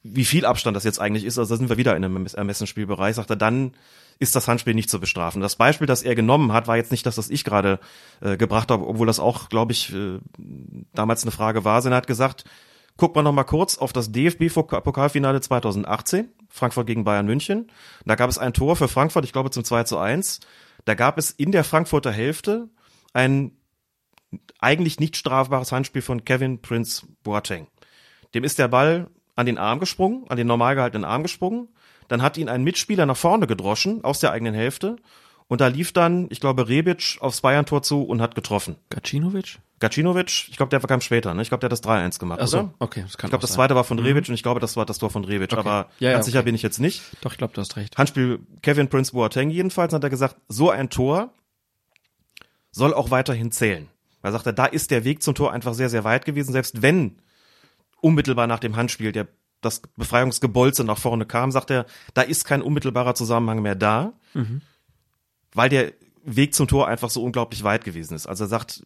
wie 0.05 0.24
viel 0.24 0.47
Abstand 0.47 0.76
das 0.76 0.84
jetzt 0.84 1.01
eigentlich 1.01 1.24
ist, 1.24 1.39
also 1.39 1.55
da 1.55 1.59
sind 1.59 1.68
wir 1.68 1.76
wieder 1.76 1.97
in 1.97 2.05
einem 2.05 2.26
Ermessensspielbereich, 2.26 3.16
sagt 3.16 3.30
er, 3.30 3.36
dann 3.36 3.74
ist 4.19 4.35
das 4.35 4.49
Handspiel 4.49 4.75
nicht 4.75 4.91
zu 4.91 5.01
bestrafen. 5.01 5.41
Das 5.41 5.57
Beispiel, 5.57 5.87
das 5.87 6.03
er 6.03 6.14
genommen 6.14 6.53
hat, 6.53 6.66
war 6.66 6.77
jetzt 6.77 6.91
nicht 6.91 7.07
das, 7.07 7.19
was 7.19 7.31
ich 7.31 7.45
gerade 7.45 7.79
äh, 8.21 8.37
gebracht 8.37 8.71
habe, 8.71 8.87
obwohl 8.87 9.07
das 9.07 9.21
auch, 9.21 9.49
glaube 9.49 9.73
ich, 9.73 9.93
äh, 9.95 10.19
damals 10.93 11.23
eine 11.23 11.31
Frage 11.31 11.64
war. 11.64 11.85
Er 11.85 11.95
hat 11.95 12.07
gesagt, 12.07 12.45
guck 12.97 13.14
mal 13.14 13.23
noch 13.23 13.33
mal 13.33 13.45
kurz 13.45 13.79
auf 13.79 13.93
das 13.93 14.11
DFB-Pokalfinale 14.12 15.41
2018, 15.41 16.29
Frankfurt 16.49 16.87
gegen 16.87 17.05
Bayern 17.05 17.27
München. 17.27 17.71
Da 18.05 18.16
gab 18.16 18.29
es 18.29 18.39
ein 18.39 18.53
Tor 18.53 18.77
für 18.77 18.89
Frankfurt, 18.89 19.25
ich 19.25 19.33
glaube 19.33 19.51
zum 19.51 19.64
2 19.64 19.85
zu 19.85 19.99
1. 19.99 20.41
Da 20.85 20.95
gab 20.95 21.16
es 21.16 21.31
in 21.31 21.53
der 21.53 21.64
Frankfurter 21.64 22.12
Hälfte 22.12 22.69
ein 23.12 23.53
eigentlich 24.59 25.01
nicht 25.01 25.16
strafbares 25.16 25.73
Handspiel 25.73 26.03
von 26.03 26.25
Kevin 26.25 26.61
Prince 26.61 27.07
Boateng. 27.23 27.69
Dem 28.35 28.45
ist 28.45 28.59
der 28.59 28.69
Ball 28.69 29.09
an 29.37 29.47
den 29.47 29.59
Arm 29.59 29.79
gesprungen, 29.79 30.25
an 30.29 30.37
den 30.37 30.47
normal 30.47 30.75
gehaltenen 30.75 31.05
Arm 31.05 31.23
gesprungen. 31.23 31.69
Dann 32.09 32.23
hat 32.23 32.37
ihn 32.37 32.49
ein 32.49 32.65
Mitspieler 32.65 33.07
nach 33.07 33.17
vorne 33.17 33.47
gedroschen 33.47 34.03
aus 34.05 34.21
der 34.21 34.33
eigenen 34.33 34.55
Hälfte. 34.55 34.97
Und 35.47 35.61
da 35.63 35.69
lief 35.69 35.93
dann, 35.93 36.27
ich 36.31 36.41
glaube, 36.41 36.69
Rebic 36.69 37.17
aufs 37.21 37.41
Bayern-Tor 37.41 37.83
zu 37.83 38.03
und 38.03 38.21
hat 38.21 38.35
getroffen. 38.35 38.77
Gacinovic? 38.91 39.59
Gacinovic, 39.81 40.49
ich 40.51 40.57
glaube, 40.57 40.69
der 40.71 40.81
kam 40.81 41.01
später, 41.01 41.33
ne? 41.35 41.41
Ich 41.41 41.49
glaube, 41.49 41.61
der 41.61 41.67
hat 41.69 41.73
das 41.73 41.83
3-1 41.85 42.19
gemacht, 42.19 42.41
Ach 42.43 42.49
so, 42.49 42.59
oder? 42.59 42.75
okay, 42.81 43.03
das 43.03 43.17
kann 43.17 43.29
Ich 43.29 43.31
glaube, 43.31 43.43
das 43.43 43.53
zweite 43.53 43.75
war 43.75 43.85
von 43.85 43.97
Mhm. 43.99 44.05
Rebic 44.05 44.29
und 44.29 44.35
ich 44.35 44.43
glaube, 44.43 44.61
das 44.61 44.77
war 44.77 44.85
das 44.85 44.99
Tor 44.99 45.09
von 45.09 45.25
Rebic, 45.25 45.53
Okay. 45.53 45.61
aber 45.61 45.89
Ja, 46.01 46.09
ja, 46.09 46.13
ganz 46.15 46.27
sicher 46.27 46.41
okay. 46.41 46.47
bin 46.47 46.55
ich 46.55 46.63
jetzt 46.63 46.81
nicht. 46.81 47.03
Doch, 47.23 47.33
ich 47.33 47.39
glaube, 47.39 47.55
du 47.55 47.61
hast 47.61 47.77
recht. 47.77 47.97
Handspiel 47.97 48.41
Kevin 48.61 48.89
Prince 48.89 49.13
Boateng 49.13 49.49
jedenfalls 49.51 49.93
hat 49.95 50.03
er 50.03 50.11
gesagt, 50.11 50.37
so 50.49 50.69
ein 50.71 50.91
Tor 50.91 51.33
soll 52.73 52.93
auch 52.93 53.11
weiterhin 53.11 53.51
zählen. 53.53 53.89
Er 54.23 54.33
sagte, 54.33 54.53
da 54.53 54.67
ist 54.67 54.91
der 54.91 55.05
Weg 55.05 55.23
zum 55.23 55.35
Tor 55.35 55.53
einfach 55.53 55.73
sehr, 55.75 55.89
sehr 55.89 56.05
weit 56.05 56.25
gewesen, 56.25 56.53
selbst 56.53 56.83
wenn 56.83 57.23
unmittelbar 58.01 58.47
nach 58.47 58.59
dem 58.59 58.77
Handspiel 58.77 59.13
der 59.13 59.29
das 59.61 59.81
Befreiungsgebolze 59.97 60.85
nach 60.85 60.99
vorne 60.99 61.27
kam, 61.27 61.51
sagt 61.51 61.71
er, 61.71 61.87
da 62.15 62.23
ist 62.23 62.45
kein 62.45 62.63
unmittelbarer 62.63 63.15
Zusammenhang 63.15 63.63
mehr 63.63 63.75
da, 63.75 64.13
weil 65.53 65.69
der 65.69 65.93
Weg 66.25 66.55
zum 66.55 66.69
Tor 66.69 66.89
einfach 66.89 67.11
so 67.11 67.23
unglaublich 67.23 67.65
weit 67.65 67.85
gewesen 67.85 68.15
ist. 68.15 68.27
Also 68.27 68.45
er 68.45 68.49
sagt, 68.49 68.83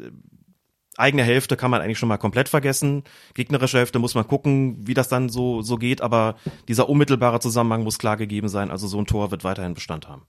eigene 0.96 1.22
Hälfte 1.22 1.56
kann 1.56 1.70
man 1.70 1.80
eigentlich 1.80 1.98
schon 1.98 2.08
mal 2.08 2.18
komplett 2.18 2.48
vergessen, 2.48 3.04
gegnerische 3.34 3.78
Hälfte 3.78 3.98
muss 3.98 4.14
man 4.14 4.26
gucken, 4.26 4.86
wie 4.86 4.94
das 4.94 5.08
dann 5.08 5.28
so, 5.28 5.62
so 5.62 5.76
geht, 5.76 6.00
aber 6.00 6.36
dieser 6.68 6.88
unmittelbare 6.88 7.40
Zusammenhang 7.40 7.82
muss 7.82 7.98
klar 7.98 8.16
gegeben 8.16 8.48
sein, 8.48 8.70
also 8.70 8.86
so 8.86 8.98
ein 8.98 9.06
Tor 9.06 9.30
wird 9.30 9.44
weiterhin 9.44 9.74
Bestand 9.74 10.08
haben. 10.08 10.22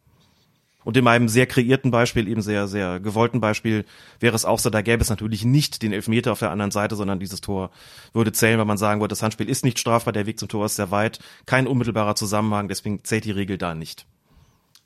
Und 0.83 0.97
in 0.97 1.03
meinem 1.03 1.29
sehr 1.29 1.45
kreierten 1.45 1.91
Beispiel, 1.91 2.27
eben 2.27 2.41
sehr, 2.41 2.67
sehr 2.67 2.99
gewollten 2.99 3.39
Beispiel, 3.39 3.85
wäre 4.19 4.35
es 4.35 4.45
auch 4.45 4.59
so, 4.59 4.69
da 4.69 4.81
gäbe 4.81 5.01
es 5.01 5.09
natürlich 5.09 5.45
nicht 5.45 5.81
den 5.81 5.93
Elfmeter 5.93 6.31
auf 6.31 6.39
der 6.39 6.51
anderen 6.51 6.71
Seite, 6.71 6.95
sondern 6.95 7.19
dieses 7.19 7.41
Tor 7.41 7.71
würde 8.13 8.31
zählen, 8.31 8.59
wenn 8.59 8.67
man 8.67 8.77
sagen 8.77 9.01
würde, 9.01 9.13
das 9.13 9.23
Handspiel 9.23 9.49
ist 9.49 9.63
nicht 9.63 9.79
strafbar, 9.79 10.13
der 10.13 10.25
Weg 10.25 10.39
zum 10.39 10.49
Tor 10.49 10.65
ist 10.65 10.75
sehr 10.75 10.91
weit, 10.91 11.19
kein 11.45 11.67
unmittelbarer 11.67 12.15
Zusammenhang, 12.15 12.67
deswegen 12.67 13.03
zählt 13.03 13.25
die 13.25 13.31
Regel 13.31 13.57
da 13.57 13.75
nicht. 13.75 14.05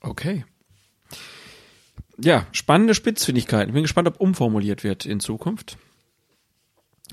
Okay. 0.00 0.44
Ja, 2.20 2.46
spannende 2.52 2.94
Spitzfindigkeiten. 2.94 3.72
Bin 3.72 3.82
gespannt, 3.82 4.08
ob 4.08 4.20
umformuliert 4.20 4.82
wird 4.82 5.06
in 5.06 5.20
Zukunft. 5.20 5.78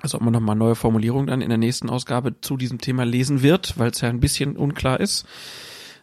Also 0.02 0.18
ob 0.18 0.24
man 0.24 0.34
nochmal 0.34 0.56
neue 0.56 0.76
Formulierungen 0.76 1.28
dann 1.28 1.42
in 1.42 1.50
der 1.50 1.58
nächsten 1.58 1.90
Ausgabe 1.90 2.42
zu 2.42 2.58
diesem 2.58 2.80
Thema 2.80 3.06
lesen 3.06 3.42
wird, 3.42 3.78
weil 3.78 3.92
es 3.92 4.02
ja 4.02 4.10
ein 4.10 4.20
bisschen 4.20 4.58
unklar 4.58 5.00
ist. 5.00 5.26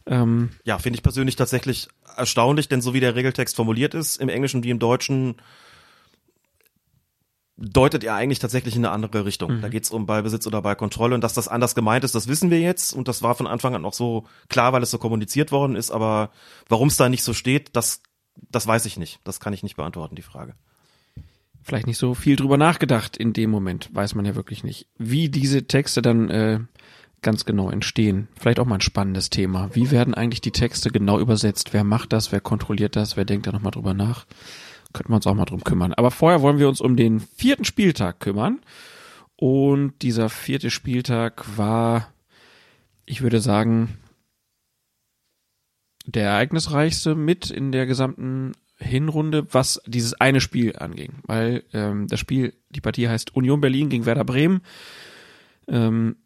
Ähm, 0.06 0.50
Ja, 0.64 0.78
finde 0.78 0.96
ich 0.96 1.02
persönlich 1.02 1.36
tatsächlich 1.36 1.88
erstaunlich, 2.16 2.68
denn 2.68 2.80
so 2.80 2.94
wie 2.94 3.00
der 3.00 3.14
Regeltext 3.14 3.56
formuliert 3.56 3.94
ist, 3.94 4.16
im 4.18 4.28
Englischen 4.28 4.62
wie 4.62 4.70
im 4.70 4.78
Deutschen, 4.78 5.36
deutet 7.56 8.02
er 8.02 8.14
eigentlich 8.14 8.38
tatsächlich 8.38 8.74
in 8.74 8.84
eine 8.84 8.92
andere 8.92 9.24
Richtung. 9.24 9.60
Da 9.60 9.68
geht 9.68 9.84
es 9.84 9.90
um 9.90 10.06
Ballbesitz 10.06 10.46
oder 10.46 10.62
Ballkontrolle 10.62 11.14
und 11.14 11.22
dass 11.22 11.34
das 11.34 11.48
anders 11.48 11.74
gemeint 11.74 12.04
ist, 12.04 12.14
das 12.14 12.26
wissen 12.26 12.50
wir 12.50 12.60
jetzt 12.60 12.92
und 12.92 13.08
das 13.08 13.22
war 13.22 13.34
von 13.34 13.46
Anfang 13.46 13.74
an 13.74 13.84
auch 13.84 13.92
so 13.92 14.26
klar, 14.48 14.72
weil 14.72 14.82
es 14.82 14.90
so 14.90 14.98
kommuniziert 14.98 15.52
worden 15.52 15.76
ist, 15.76 15.90
aber 15.90 16.30
warum 16.68 16.88
es 16.88 16.96
da 16.96 17.08
nicht 17.08 17.22
so 17.22 17.34
steht, 17.34 17.76
das, 17.76 18.02
das 18.50 18.66
weiß 18.66 18.86
ich 18.86 18.96
nicht. 18.96 19.20
Das 19.24 19.38
kann 19.38 19.52
ich 19.52 19.62
nicht 19.62 19.76
beantworten, 19.76 20.16
die 20.16 20.22
Frage. 20.22 20.54
vielleicht 21.62 21.86
nicht 21.86 21.98
so 21.98 22.14
viel 22.14 22.36
drüber 22.36 22.56
nachgedacht 22.56 23.16
in 23.16 23.32
dem 23.32 23.50
Moment, 23.50 23.90
weiß 23.94 24.14
man 24.14 24.24
ja 24.24 24.34
wirklich 24.34 24.64
nicht. 24.64 24.88
Wie 24.98 25.28
diese 25.28 25.66
Texte 25.66 26.02
dann 26.02 26.30
äh, 26.30 26.60
ganz 27.22 27.44
genau 27.44 27.70
entstehen. 27.70 28.28
Vielleicht 28.38 28.58
auch 28.58 28.66
mal 28.66 28.76
ein 28.76 28.80
spannendes 28.80 29.30
Thema. 29.30 29.70
Wie 29.74 29.90
werden 29.90 30.14
eigentlich 30.14 30.40
die 30.40 30.50
Texte 30.50 30.90
genau 30.90 31.18
übersetzt? 31.18 31.72
Wer 31.72 31.84
macht 31.84 32.12
das? 32.12 32.32
Wer 32.32 32.40
kontrolliert 32.40 32.96
das? 32.96 33.16
Wer 33.16 33.24
denkt 33.24 33.46
da 33.46 33.52
nochmal 33.52 33.72
drüber 33.72 33.94
nach? 33.94 34.26
Könnten 34.92 35.12
wir 35.12 35.16
uns 35.16 35.26
auch 35.26 35.34
mal 35.34 35.44
drum 35.44 35.64
kümmern. 35.64 35.94
Aber 35.94 36.10
vorher 36.10 36.42
wollen 36.42 36.58
wir 36.58 36.68
uns 36.68 36.80
um 36.80 36.96
den 36.96 37.20
vierten 37.20 37.64
Spieltag 37.64 38.20
kümmern. 38.20 38.60
Und 39.36 39.94
dieser 40.02 40.28
vierte 40.28 40.70
Spieltag 40.70 41.44
war, 41.56 42.08
ich 43.06 43.22
würde 43.22 43.40
sagen, 43.40 43.96
der 46.06 46.30
ereignisreichste 46.30 47.14
mit 47.14 47.50
in 47.50 47.72
der 47.72 47.86
gesamten 47.86 48.52
Hinrunde, 48.76 49.46
was 49.52 49.80
dieses 49.86 50.14
eine 50.14 50.40
Spiel 50.40 50.76
anging. 50.76 51.14
Weil 51.24 51.64
ähm, 51.72 52.08
das 52.08 52.20
Spiel, 52.20 52.54
die 52.70 52.80
Partie 52.80 53.08
heißt 53.08 53.34
Union 53.34 53.60
Berlin 53.60 53.88
gegen 53.88 54.06
Werder 54.06 54.24
Bremen. 54.24 54.62
Ähm, 55.68 56.16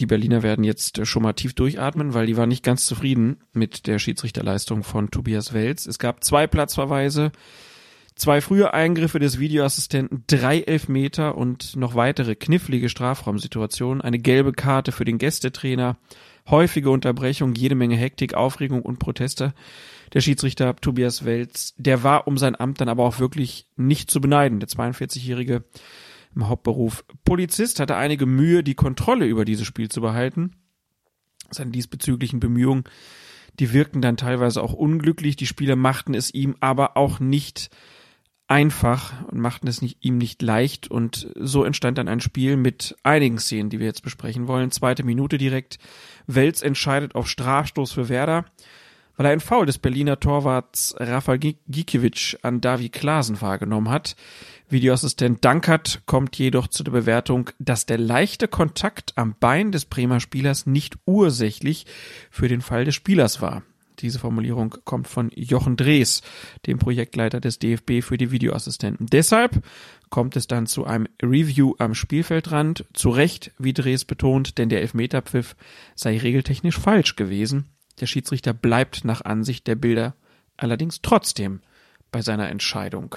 die 0.00 0.06
Berliner 0.06 0.42
werden 0.42 0.64
jetzt 0.64 1.06
schon 1.06 1.22
mal 1.22 1.34
tief 1.34 1.54
durchatmen, 1.54 2.14
weil 2.14 2.26
die 2.26 2.36
waren 2.36 2.48
nicht 2.48 2.64
ganz 2.64 2.86
zufrieden 2.86 3.38
mit 3.52 3.86
der 3.86 3.98
Schiedsrichterleistung 3.98 4.82
von 4.82 5.10
Tobias 5.10 5.52
Welz. 5.52 5.86
Es 5.86 5.98
gab 5.98 6.24
zwei 6.24 6.46
Platzverweise, 6.46 7.30
zwei 8.16 8.40
frühe 8.40 8.74
Eingriffe 8.74 9.20
des 9.20 9.38
Videoassistenten, 9.38 10.24
drei 10.26 10.60
Elfmeter 10.60 11.36
und 11.36 11.76
noch 11.76 11.94
weitere 11.94 12.34
knifflige 12.34 12.88
Strafraumsituationen, 12.88 14.00
eine 14.00 14.18
gelbe 14.18 14.52
Karte 14.52 14.90
für 14.90 15.04
den 15.04 15.18
Gästetrainer, 15.18 15.96
häufige 16.48 16.90
Unterbrechung, 16.90 17.54
jede 17.54 17.76
Menge 17.76 17.96
Hektik, 17.96 18.34
Aufregung 18.34 18.82
und 18.82 18.98
Proteste. 18.98 19.54
Der 20.12 20.20
Schiedsrichter 20.20 20.76
Tobias 20.76 21.24
Welz, 21.24 21.74
der 21.76 22.02
war 22.02 22.26
um 22.26 22.36
sein 22.36 22.58
Amt 22.58 22.80
dann 22.80 22.88
aber 22.88 23.04
auch 23.04 23.18
wirklich 23.18 23.66
nicht 23.76 24.10
zu 24.10 24.20
beneiden. 24.20 24.60
Der 24.60 24.68
42-jährige 24.68 25.64
im 26.34 26.48
Hauptberuf 26.48 27.04
Polizist 27.24 27.80
hatte 27.80 27.96
einige 27.96 28.26
Mühe, 28.26 28.62
die 28.62 28.74
Kontrolle 28.74 29.26
über 29.26 29.44
dieses 29.44 29.66
Spiel 29.66 29.88
zu 29.88 30.00
behalten. 30.00 30.52
Seine 31.50 31.70
diesbezüglichen 31.70 32.40
Bemühungen, 32.40 32.84
die 33.60 33.72
wirkten 33.72 34.02
dann 34.02 34.16
teilweise 34.16 34.62
auch 34.62 34.72
unglücklich. 34.72 35.36
Die 35.36 35.46
Spieler 35.46 35.76
machten 35.76 36.14
es 36.14 36.32
ihm 36.32 36.56
aber 36.60 36.96
auch 36.96 37.20
nicht 37.20 37.70
einfach 38.46 39.26
und 39.28 39.40
machten 39.40 39.68
es 39.68 39.80
nicht, 39.80 40.04
ihm 40.04 40.18
nicht 40.18 40.42
leicht. 40.42 40.88
Und 40.88 41.28
so 41.38 41.64
entstand 41.64 41.98
dann 41.98 42.08
ein 42.08 42.20
Spiel 42.20 42.56
mit 42.56 42.96
einigen 43.02 43.38
Szenen, 43.38 43.70
die 43.70 43.78
wir 43.78 43.86
jetzt 43.86 44.02
besprechen 44.02 44.48
wollen. 44.48 44.70
Zweite 44.70 45.04
Minute 45.04 45.38
direkt. 45.38 45.78
Welz 46.26 46.62
entscheidet 46.62 47.14
auf 47.14 47.28
Strafstoß 47.28 47.92
für 47.92 48.08
Werder 48.08 48.44
weil 49.16 49.26
er 49.26 49.32
ein 49.32 49.40
Foul 49.40 49.66
des 49.66 49.78
Berliner 49.78 50.20
Torwarts 50.20 50.94
Rafa 50.98 51.36
Gikiewicz 51.36 52.36
an 52.42 52.60
Davi 52.60 52.88
Klaasen 52.88 53.40
wahrgenommen 53.40 53.90
hat. 53.90 54.16
Videoassistent 54.68 55.44
Dankert 55.44 56.02
kommt 56.06 56.36
jedoch 56.36 56.68
zu 56.68 56.84
der 56.84 56.92
Bewertung, 56.92 57.50
dass 57.58 57.86
der 57.86 57.98
leichte 57.98 58.48
Kontakt 58.48 59.12
am 59.16 59.34
Bein 59.38 59.72
des 59.72 59.84
Bremer 59.84 60.20
Spielers 60.20 60.66
nicht 60.66 60.96
ursächlich 61.04 61.86
für 62.30 62.48
den 62.48 62.60
Fall 62.60 62.84
des 62.84 62.94
Spielers 62.94 63.40
war. 63.40 63.62
Diese 64.00 64.18
Formulierung 64.18 64.74
kommt 64.84 65.06
von 65.06 65.30
Jochen 65.34 65.76
Drees, 65.76 66.22
dem 66.66 66.78
Projektleiter 66.78 67.40
des 67.40 67.58
DFB 67.58 68.02
für 68.02 68.16
die 68.16 68.30
Videoassistenten. 68.32 69.06
Deshalb 69.06 69.62
kommt 70.10 70.36
es 70.36 70.46
dann 70.46 70.66
zu 70.66 70.84
einem 70.84 71.06
Review 71.22 71.74
am 71.78 71.94
Spielfeldrand. 71.94 72.84
Zu 72.92 73.10
Recht, 73.10 73.52
wie 73.58 73.72
Drees 73.72 74.04
betont, 74.04 74.58
denn 74.58 74.68
der 74.68 74.80
Elfmeterpfiff 74.80 75.54
sei 75.94 76.18
regeltechnisch 76.18 76.78
falsch 76.78 77.16
gewesen. 77.16 77.66
Der 78.00 78.06
Schiedsrichter 78.06 78.52
bleibt 78.52 79.04
nach 79.04 79.24
Ansicht 79.24 79.66
der 79.66 79.76
Bilder 79.76 80.14
allerdings 80.56 81.00
trotzdem 81.02 81.60
bei 82.10 82.22
seiner 82.22 82.48
Entscheidung. 82.48 83.16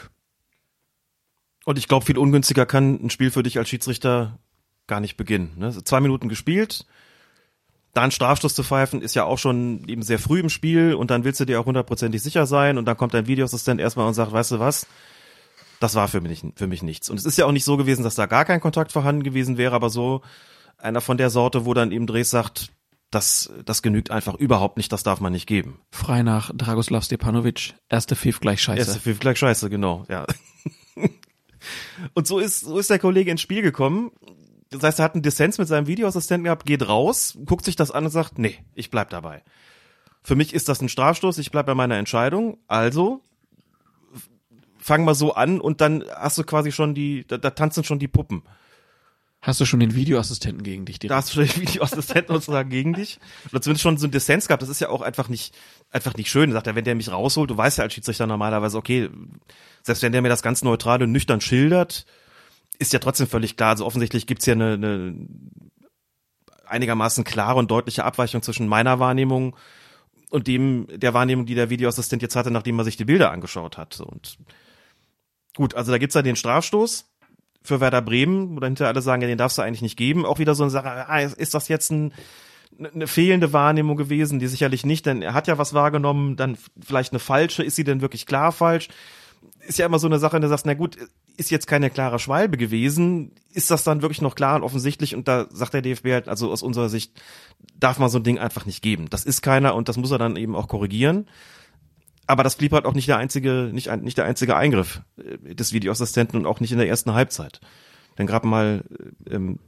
Und 1.65 1.78
ich 1.78 1.88
glaube, 1.88 2.05
viel 2.05 2.17
ungünstiger 2.17 2.65
kann 2.65 2.95
ein 3.03 3.09
Spiel 3.09 3.32
für 3.32 3.43
dich 3.43 3.57
als 3.57 3.69
Schiedsrichter 3.69 4.39
gar 4.88 4.99
nicht 4.99 5.17
beginnen. 5.17 5.53
Ne? 5.57 5.84
Zwei 5.84 5.99
Minuten 5.99 6.30
gespielt, 6.30 6.86
da 7.93 8.03
einen 8.03 8.11
Strafstoß 8.11 8.55
zu 8.55 8.63
pfeifen, 8.63 9.01
ist 9.01 9.15
ja 9.15 9.23
auch 9.23 9.38
schon 9.38 9.88
eben 9.88 10.01
sehr 10.01 10.19
früh 10.19 10.39
im 10.39 10.49
Spiel 10.49 10.93
und 10.93 11.11
dann 11.11 11.23
willst 11.23 11.39
du 11.39 11.45
dir 11.45 11.59
auch 11.59 11.65
hundertprozentig 11.65 12.21
sicher 12.21 12.45
sein 12.45 12.78
und 12.78 12.86
dann 12.86 12.95
kommt 12.95 13.13
dein 13.13 13.28
Videoassistent 13.28 13.82
erstmal 13.82 14.07
und 14.07 14.13
sagt, 14.13 14.32
weißt 14.32 14.51
du 14.51 14.59
was, 14.59 14.88
das 15.80 15.95
war 15.95 16.07
für 16.07 16.21
mich, 16.21 16.43
für 16.55 16.67
mich 16.67 16.84
nichts. 16.84 17.09
Und 17.09 17.17
es 17.17 17.25
ist 17.25 17.38
ja 17.38 17.45
auch 17.45 17.51
nicht 17.51 17.65
so 17.65 17.75
gewesen, 17.75 18.03
dass 18.03 18.15
da 18.15 18.25
gar 18.25 18.45
kein 18.45 18.61
Kontakt 18.61 18.91
vorhanden 18.91 19.23
gewesen 19.23 19.57
wäre, 19.57 19.75
aber 19.75 19.89
so 19.89 20.21
einer 20.78 21.01
von 21.01 21.17
der 21.17 21.30
Sorte, 21.30 21.65
wo 21.65 21.73
dann 21.73 21.91
eben 21.91 22.07
Dres 22.07 22.30
sagt, 22.30 22.71
das, 23.11 23.51
das 23.65 23.81
genügt 23.81 24.11
einfach 24.11 24.35
überhaupt 24.35 24.77
nicht, 24.77 24.91
das 24.91 25.03
darf 25.03 25.21
man 25.21 25.31
nicht 25.31 25.47
geben. 25.47 25.79
Frei 25.91 26.23
nach 26.23 26.51
Dragoslav 26.53 27.03
Stepanovic. 27.05 27.75
Erste 27.89 28.15
Pfiff 28.15 28.39
gleich 28.39 28.61
scheiße. 28.61 28.79
Erste 28.79 28.99
Pfiff 28.99 29.19
gleich 29.19 29.37
scheiße, 29.37 29.69
genau, 29.69 30.05
ja. 30.09 30.25
Und 32.13 32.27
so 32.27 32.39
ist, 32.39 32.61
so 32.61 32.77
ist 32.77 32.89
der 32.89 32.99
Kollege 32.99 33.31
ins 33.31 33.41
Spiel 33.41 33.61
gekommen. 33.61 34.11
Das 34.69 34.83
heißt, 34.83 34.99
er 34.99 35.05
hat 35.05 35.13
einen 35.13 35.23
Dissens 35.23 35.57
mit 35.57 35.67
seinem 35.67 35.87
Videoassistenten 35.87 36.43
gehabt, 36.43 36.65
geht 36.65 36.87
raus, 36.87 37.37
guckt 37.45 37.63
sich 37.63 37.75
das 37.75 37.91
an 37.91 38.05
und 38.05 38.11
sagt, 38.11 38.37
nee, 38.37 38.57
ich 38.75 38.91
bleib 38.91 39.09
dabei. 39.09 39.43
Für 40.21 40.35
mich 40.35 40.53
ist 40.53 40.67
das 40.67 40.81
ein 40.81 40.89
Strafstoß, 40.89 41.37
ich 41.37 41.51
bleib 41.51 41.65
bei 41.65 41.75
meiner 41.75 41.95
Entscheidung. 41.95 42.57
Also 42.67 43.21
fang 44.77 45.05
mal 45.05 45.15
so 45.15 45.33
an 45.33 45.61
und 45.61 45.81
dann 45.81 46.03
hast 46.15 46.37
du 46.37 46.43
quasi 46.43 46.71
schon 46.71 46.93
die, 46.93 47.25
da, 47.27 47.37
da 47.37 47.51
tanzen 47.51 47.83
schon 47.83 47.99
die 47.99 48.07
Puppen. 48.07 48.43
Hast 49.41 49.61
du 49.61 49.65
schon 49.65 49.79
den 49.79 49.93
Videoassistenten 49.93 50.63
gegen 50.63 50.85
dich? 50.85 50.99
Da 50.99 51.15
hast 51.15 51.29
du 51.29 51.33
schon 51.35 51.45
den 51.45 51.61
Videoassistenten 51.67 52.35
sozusagen 52.35 52.69
gegen 52.69 52.93
dich. 52.93 53.19
Oder 53.51 53.61
zumindest 53.61 53.83
schon 53.83 53.97
so 53.97 54.07
ein 54.07 54.11
Dissens 54.11 54.47
gehabt. 54.47 54.63
Das 54.63 54.69
ist 54.69 54.81
ja 54.81 54.89
auch 54.89 55.01
einfach 55.01 55.29
nicht, 55.29 55.55
einfach 55.91 56.15
nicht 56.15 56.29
schön. 56.29 56.51
Sagt 56.51 56.67
er, 56.67 56.75
wenn 56.75 56.83
der 56.83 56.95
mich 56.95 57.11
rausholt, 57.11 57.49
du 57.49 57.57
weißt 57.57 57.77
ja 57.77 57.83
als 57.83 57.93
Schiedsrichter 57.93 58.27
normalerweise, 58.27 58.77
okay, 58.77 59.09
selbst 59.83 60.01
wenn 60.01 60.11
der 60.11 60.21
mir 60.21 60.29
das 60.29 60.41
ganz 60.41 60.63
neutral 60.63 61.03
und 61.03 61.11
nüchtern 61.11 61.39
schildert, 61.39 62.05
ist 62.79 62.93
ja 62.93 62.99
trotzdem 62.99 63.27
völlig 63.27 63.57
klar. 63.57 63.71
Also 63.71 63.85
offensichtlich 63.85 64.27
gibt's 64.27 64.45
ja 64.47 64.53
eine, 64.53 64.73
eine 64.73 65.15
einigermaßen 66.65 67.23
klare 67.23 67.59
und 67.59 67.71
deutliche 67.71 68.03
Abweichung 68.03 68.41
zwischen 68.41 68.67
meiner 68.67 68.99
Wahrnehmung 68.99 69.55
und 70.29 70.47
dem 70.47 70.88
der 70.93 71.13
Wahrnehmung, 71.13 71.45
die 71.45 71.55
der 71.55 71.69
Videoassistent 71.69 72.21
jetzt 72.21 72.35
hatte, 72.35 72.51
nachdem 72.51 72.77
er 72.79 72.85
sich 72.85 72.97
die 72.97 73.05
Bilder 73.05 73.31
angeschaut 73.31 73.77
hat. 73.77 73.99
Und 74.01 74.38
gut, 75.55 75.75
also 75.75 75.91
da 75.91 75.99
gibt's 75.99 76.15
ja 76.15 76.21
den 76.21 76.35
Strafstoß 76.35 77.05
für 77.68 77.82
Werder 77.82 78.01
Bremen, 78.01 78.55
wo 78.55 78.59
dann 78.59 78.70
hinterher 78.70 78.91
alle 78.91 79.01
sagen, 79.01 79.22
ja, 79.22 79.28
den 79.28 79.38
darfst 79.38 79.57
du 79.57 79.61
eigentlich 79.61 79.82
nicht 79.82 79.97
geben. 79.97 80.26
Auch 80.26 80.39
wieder 80.39 80.55
so 80.55 80.63
eine 80.63 80.70
Sache, 80.70 81.09
ah, 81.09 81.20
ist 81.20 81.53
das 81.53 81.68
jetzt 81.68 81.91
ein, 81.91 82.13
eine 82.93 83.07
fehlende 83.07 83.53
Wahrnehmung 83.53 83.97
gewesen? 83.97 84.39
Die 84.39 84.47
sicherlich 84.47 84.86
nicht, 84.86 85.05
denn 85.05 85.22
er 85.22 85.34
hat 85.34 85.47
ja 85.47 85.57
was 85.57 85.74
wahrgenommen, 85.74 86.36
dann 86.36 86.57
vielleicht 86.80 87.13
eine 87.13 87.20
falsche. 87.20 87.63
Ist 87.63 87.76
sie 87.76 87.84
denn 87.84 88.01
wirklich 88.01 88.26
klar 88.26 88.51
falsch? 88.51 88.88
Ist 89.68 89.78
ja 89.78 89.86
immer 89.86 89.99
so 89.99 90.07
eine 90.07 90.20
Sache, 90.20 90.39
du 90.39 90.47
sagst, 90.47 90.65
na 90.65 90.74
gut, 90.74 90.97
ist 91.36 91.51
jetzt 91.51 91.68
keine 91.68 91.89
klare 91.89 92.20
Schwalbe 92.20 92.57
gewesen. 92.57 93.32
Ist 93.53 93.70
das 93.70 93.84
dann 93.84 94.01
wirklich 94.01 94.22
noch 94.22 94.36
klar 94.36 94.55
und 94.55 94.63
offensichtlich? 94.63 95.13
Und 95.13 95.28
da 95.28 95.47
sagt 95.51 95.74
der 95.74 95.82
DFB 95.82 96.07
halt, 96.07 96.28
also 96.28 96.51
aus 96.51 96.63
unserer 96.63 96.89
Sicht 96.89 97.22
darf 97.80 97.99
man 97.99 98.09
so 98.09 98.18
ein 98.18 98.24
Ding 98.24 98.39
einfach 98.39 98.65
nicht 98.65 98.82
geben. 98.82 99.09
Das 99.09 99.26
ist 99.26 99.41
keiner 99.41 99.76
und 99.76 99.89
das 99.89 99.97
muss 99.97 100.11
er 100.11 100.18
dann 100.18 100.36
eben 100.36 100.55
auch 100.55 100.68
korrigieren 100.68 101.28
aber 102.28 102.43
das 102.43 102.57
blieb 102.57 102.73
halt 102.73 102.86
auch 102.86 102.93
nicht 102.93 103.07
der 103.07 103.17
einzige, 103.17 103.69
nicht, 103.73 103.89
ein, 103.89 104.01
nicht 104.01 104.17
der 104.17 104.25
einzige 104.25 104.55
Eingriff 104.55 105.01
äh, 105.17 105.55
des 105.55 105.73
Videoassistenten 105.73 106.39
und 106.39 106.45
auch 106.45 106.59
nicht 106.59 106.71
in 106.71 106.78
der 106.78 106.88
ersten 106.88 107.13
Halbzeit. 107.13 107.61
Denn 108.17 108.28
gerade 108.28 108.47
mal 108.47 108.84
ähm, 109.30 109.59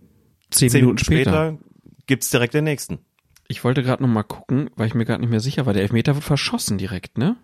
zehn, 0.52 0.70
zehn, 0.70 0.82
Minuten 0.82 1.00
später, 1.00 1.54
später 1.54 1.58
gibt's 2.06 2.30
direkt 2.30 2.54
den 2.54 2.66
nächsten. 2.66 3.00
Ich 3.48 3.64
wollte 3.64 3.82
gerade 3.82 4.04
noch 4.04 4.10
mal 4.10 4.24
gucken, 4.24 4.70
weil 4.76 4.88
ich 4.88 4.94
mir 4.94 5.06
gerade 5.06 5.22
nicht 5.22 5.30
mehr 5.30 5.40
sicher 5.40 5.66
war. 5.66 5.74
Der 5.74 5.82
Elfmeter 5.82 6.14
wird 6.16 6.24
verschossen 6.24 6.78
direkt, 6.78 7.18
ne? 7.18 7.38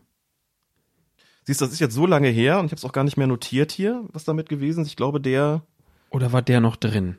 Siehst, 1.44 1.62
du, 1.62 1.66
das 1.66 1.74
ist 1.74 1.80
jetzt 1.80 1.94
so 1.94 2.06
lange 2.06 2.28
her 2.30 2.60
und 2.60 2.66
ich 2.66 2.72
habe 2.72 2.80
es 2.80 2.86
auch 2.86 2.92
gar 2.92 3.04
nicht 3.04 3.18
mehr 3.18 3.28
notiert 3.28 3.72
hier, 3.72 4.04
was 4.12 4.24
damit 4.24 4.50
gewesen 4.50 4.82
ist. 4.82 4.90
Ich 4.90 4.96
glaube, 4.96 5.22
der 5.22 5.64
oder 6.10 6.32
war 6.32 6.42
der 6.42 6.62
noch 6.62 6.76
drin? 6.76 7.18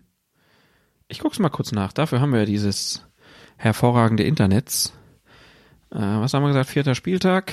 Ich 1.09 1.21
guck's 1.21 1.39
mal 1.39 1.51
kurz 1.51 1.71
nach. 1.73 1.93
Dafür 1.93 2.21
haben 2.21 2.33
wir 2.33 2.41
ja 2.41 2.47
dieses 2.47 3.07
hervorragende 3.57 4.25
Internets. 4.25 4.93
Äh, 5.91 5.99
was 5.99 6.35
haben 6.35 6.43
wir 6.43 6.49
gesagt? 6.49 6.71
Vierter 6.71 6.95
Spieltag. 6.95 7.53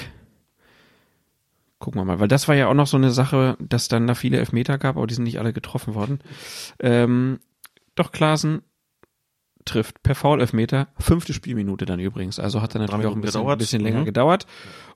Gucken 1.83 1.99
wir 1.99 2.05
mal, 2.05 2.21
weil 2.21 2.29
das 2.29 2.47
war 2.47 2.55
ja 2.55 2.69
auch 2.69 2.73
noch 2.73 2.87
so 2.87 2.95
eine 2.95 3.11
Sache, 3.11 3.57
dass 3.59 3.89
dann 3.89 4.07
da 4.07 4.15
viele 4.15 4.37
Elfmeter 4.37 4.77
gab, 4.77 4.95
aber 4.95 5.05
die 5.05 5.15
sind 5.15 5.25
nicht 5.25 5.37
alle 5.37 5.51
getroffen 5.51 5.95
worden. 5.95 6.19
Ähm, 6.79 7.41
doch 7.93 8.13
Klaasen 8.13 8.61
trifft 9.65 10.01
per 10.01 10.15
Foul 10.15 10.39
Elfmeter, 10.39 10.87
fünfte 10.97 11.33
Spielminute 11.33 11.83
dann 11.85 11.99
übrigens. 11.99 12.39
Also 12.39 12.61
hat 12.61 12.73
dann 12.73 12.83
natürlich 12.83 13.05
auch 13.05 13.15
ein 13.15 13.19
bisschen, 13.19 13.45
ein 13.45 13.57
bisschen 13.57 13.81
länger 13.81 13.99
mhm. 13.99 14.05
gedauert. 14.05 14.47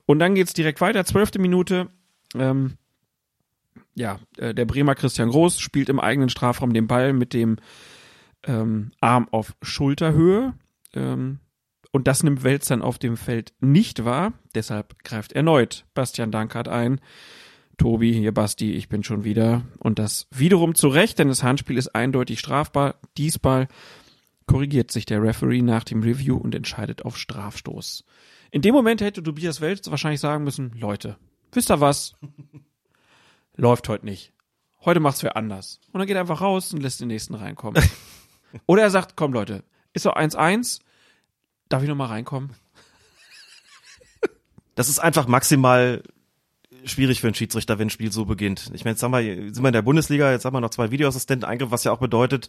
Und 0.06 0.18
dann 0.18 0.34
geht's 0.34 0.54
direkt 0.54 0.80
weiter, 0.80 1.04
zwölfte 1.04 1.38
Minute. 1.38 1.88
Ähm, 2.34 2.78
ja, 3.94 4.18
äh, 4.38 4.54
der 4.54 4.64
Bremer 4.64 4.94
Christian 4.94 5.28
Groß 5.28 5.60
spielt 5.60 5.90
im 5.90 6.00
eigenen 6.00 6.30
Strafraum 6.30 6.72
den 6.72 6.86
Ball 6.86 7.12
mit 7.12 7.34
dem 7.34 7.58
ähm, 8.44 8.92
Arm 9.02 9.28
auf 9.30 9.54
Schulterhöhe. 9.60 10.54
Ähm, 10.94 11.40
und 11.90 12.06
das 12.06 12.22
nimmt 12.22 12.44
Welz 12.44 12.66
dann 12.66 12.82
auf 12.82 12.98
dem 12.98 13.16
Feld 13.16 13.54
nicht 13.60 14.04
wahr. 14.04 14.32
Deshalb 14.54 15.02
greift 15.04 15.32
erneut 15.32 15.86
Bastian 15.94 16.30
Dankert 16.30 16.68
ein. 16.68 17.00
Tobi, 17.78 18.12
hier 18.12 18.34
Basti, 18.34 18.72
ich 18.72 18.88
bin 18.88 19.04
schon 19.04 19.24
wieder. 19.24 19.62
Und 19.78 19.98
das 19.98 20.26
wiederum 20.30 20.74
zu 20.74 20.88
Recht, 20.88 21.18
denn 21.18 21.28
das 21.28 21.42
Handspiel 21.42 21.78
ist 21.78 21.94
eindeutig 21.94 22.40
strafbar. 22.40 22.96
Diesmal 23.16 23.68
korrigiert 24.46 24.90
sich 24.90 25.06
der 25.06 25.22
Referee 25.22 25.62
nach 25.62 25.84
dem 25.84 26.02
Review 26.02 26.36
und 26.36 26.54
entscheidet 26.54 27.04
auf 27.04 27.16
Strafstoß. 27.16 28.04
In 28.50 28.62
dem 28.62 28.74
Moment 28.74 29.00
hätte 29.00 29.22
Tobias 29.22 29.60
Welz 29.60 29.88
wahrscheinlich 29.90 30.20
sagen 30.20 30.42
müssen, 30.42 30.72
Leute, 30.74 31.16
wisst 31.52 31.70
ihr 31.70 31.80
was? 31.80 32.16
Läuft 33.56 33.88
heute 33.88 34.06
nicht. 34.06 34.32
Heute 34.84 35.00
macht's 35.00 35.22
wer 35.22 35.36
anders. 35.36 35.80
Und 35.92 35.98
dann 35.98 36.06
geht 36.06 36.16
er 36.16 36.22
einfach 36.22 36.40
raus 36.40 36.72
und 36.72 36.82
lässt 36.82 37.00
den 37.00 37.08
nächsten 37.08 37.34
reinkommen. 37.34 37.82
Oder 38.66 38.82
er 38.82 38.90
sagt, 38.90 39.16
komm 39.16 39.32
Leute, 39.32 39.64
ist 39.92 40.02
so 40.02 40.12
1-1, 40.12 40.80
Darf 41.68 41.82
ich 41.82 41.88
noch 41.88 41.96
mal 41.96 42.06
reinkommen? 42.06 42.50
Das 44.74 44.88
ist 44.88 45.00
einfach 45.00 45.26
maximal 45.26 46.04
schwierig 46.84 47.20
für 47.20 47.26
einen 47.26 47.34
Schiedsrichter, 47.34 47.80
wenn 47.80 47.88
ein 47.88 47.90
Spiel 47.90 48.12
so 48.12 48.26
beginnt. 48.26 48.70
Ich 48.74 48.84
meine, 48.84 48.92
jetzt 48.92 49.02
haben 49.02 49.10
wir, 49.10 49.20
sind 49.52 49.60
wir 49.60 49.68
in 49.68 49.72
der 49.72 49.82
Bundesliga, 49.82 50.30
jetzt 50.30 50.44
haben 50.44 50.54
wir 50.54 50.60
noch 50.60 50.70
zwei 50.70 50.92
Videoassistenten 50.92 51.48
eingriff, 51.48 51.72
was 51.72 51.82
ja 51.82 51.90
auch 51.90 51.98
bedeutet, 51.98 52.48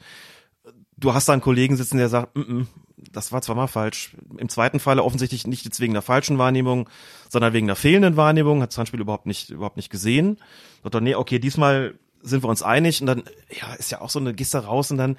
du 0.99 1.13
hast 1.13 1.29
da 1.29 1.33
einen 1.33 1.41
Kollegen 1.41 1.77
sitzen, 1.77 1.97
der 1.97 2.09
sagt, 2.09 2.35
mm 2.35 2.41
-mm, 2.41 2.65
das 3.11 3.31
war 3.31 3.41
zweimal 3.41 3.67
falsch. 3.67 4.15
Im 4.37 4.49
zweiten 4.49 4.79
Falle 4.79 5.03
offensichtlich 5.03 5.47
nicht 5.47 5.63
jetzt 5.65 5.79
wegen 5.79 5.93
der 5.93 6.01
falschen 6.01 6.37
Wahrnehmung, 6.37 6.89
sondern 7.29 7.53
wegen 7.53 7.67
der 7.67 7.75
fehlenden 7.75 8.17
Wahrnehmung, 8.17 8.61
hat 8.61 8.71
das 8.71 8.77
Handspiel 8.77 8.99
überhaupt 8.99 9.25
nicht, 9.25 9.49
überhaupt 9.49 9.77
nicht 9.77 9.89
gesehen. 9.89 10.37
Sagt 10.83 10.95
er, 10.95 11.01
nee, 11.01 11.15
okay, 11.15 11.39
diesmal 11.39 11.97
sind 12.21 12.43
wir 12.43 12.49
uns 12.49 12.61
einig 12.61 12.99
und 12.99 13.07
dann, 13.07 13.23
ja, 13.49 13.73
ist 13.75 13.91
ja 13.91 14.01
auch 14.01 14.09
so 14.09 14.19
eine 14.19 14.33
Giste 14.33 14.59
raus 14.59 14.91
und 14.91 14.97
dann 14.97 15.17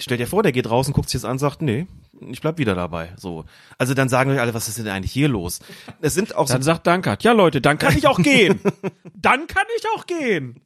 stell 0.00 0.18
dir 0.18 0.26
vor, 0.26 0.42
der 0.42 0.52
geht 0.52 0.68
raus 0.70 0.86
und 0.86 0.94
guckt 0.94 1.08
sich 1.08 1.20
das 1.20 1.28
an, 1.28 1.38
sagt, 1.38 1.62
nee, 1.62 1.86
ich 2.20 2.40
bleib 2.40 2.58
wieder 2.58 2.74
dabei. 2.74 3.12
So. 3.16 3.44
Also 3.78 3.94
dann 3.94 4.08
sagen 4.08 4.32
wir 4.32 4.40
alle, 4.40 4.54
was 4.54 4.68
ist 4.68 4.78
denn 4.78 4.88
eigentlich 4.88 5.12
hier 5.12 5.28
los? 5.28 5.60
Es 6.00 6.14
sind 6.14 6.34
auch 6.34 6.46
Dann 6.46 6.62
so 6.62 6.66
sagt 6.66 6.86
Dankert, 6.86 7.22
ja 7.24 7.32
Leute, 7.32 7.60
dann 7.60 7.78
kann 7.78 7.96
ich 7.96 8.06
auch 8.06 8.18
gehen. 8.18 8.60
dann 9.14 9.46
kann 9.46 9.64
ich 9.76 9.84
auch 9.96 10.06
gehen. 10.06 10.60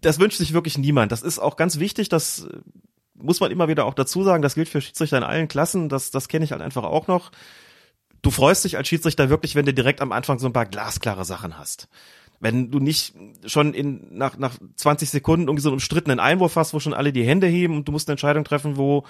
Das 0.00 0.18
wünscht 0.18 0.38
sich 0.38 0.52
wirklich 0.52 0.78
niemand. 0.78 1.12
Das 1.12 1.22
ist 1.22 1.38
auch 1.38 1.56
ganz 1.56 1.78
wichtig, 1.78 2.08
das 2.08 2.46
muss 3.14 3.40
man 3.40 3.50
immer 3.50 3.68
wieder 3.68 3.84
auch 3.84 3.94
dazu 3.94 4.22
sagen, 4.22 4.42
das 4.42 4.54
gilt 4.54 4.68
für 4.68 4.80
Schiedsrichter 4.80 5.18
in 5.18 5.24
allen 5.24 5.48
Klassen, 5.48 5.88
das, 5.88 6.10
das 6.10 6.28
kenne 6.28 6.44
ich 6.44 6.52
halt 6.52 6.62
einfach 6.62 6.84
auch 6.84 7.06
noch. 7.06 7.30
Du 8.22 8.30
freust 8.30 8.64
dich 8.64 8.76
als 8.76 8.88
Schiedsrichter 8.88 9.28
wirklich, 9.28 9.54
wenn 9.54 9.66
du 9.66 9.74
direkt 9.74 10.00
am 10.00 10.12
Anfang 10.12 10.38
so 10.38 10.46
ein 10.46 10.52
paar 10.52 10.66
glasklare 10.66 11.24
Sachen 11.24 11.58
hast 11.58 11.88
wenn 12.44 12.70
du 12.70 12.78
nicht 12.78 13.14
schon 13.46 13.72
in 13.72 14.02
nach 14.10 14.36
nach 14.36 14.58
20 14.76 15.08
Sekunden 15.08 15.48
irgendwie 15.48 15.62
so 15.62 15.70
einen 15.70 15.76
umstrittenen 15.76 16.20
Einwurf 16.20 16.56
hast, 16.56 16.74
wo 16.74 16.78
schon 16.78 16.92
alle 16.92 17.10
die 17.10 17.24
Hände 17.24 17.46
heben 17.46 17.74
und 17.74 17.88
du 17.88 17.92
musst 17.92 18.06
eine 18.06 18.12
Entscheidung 18.12 18.44
treffen, 18.44 18.76
wo 18.76 19.04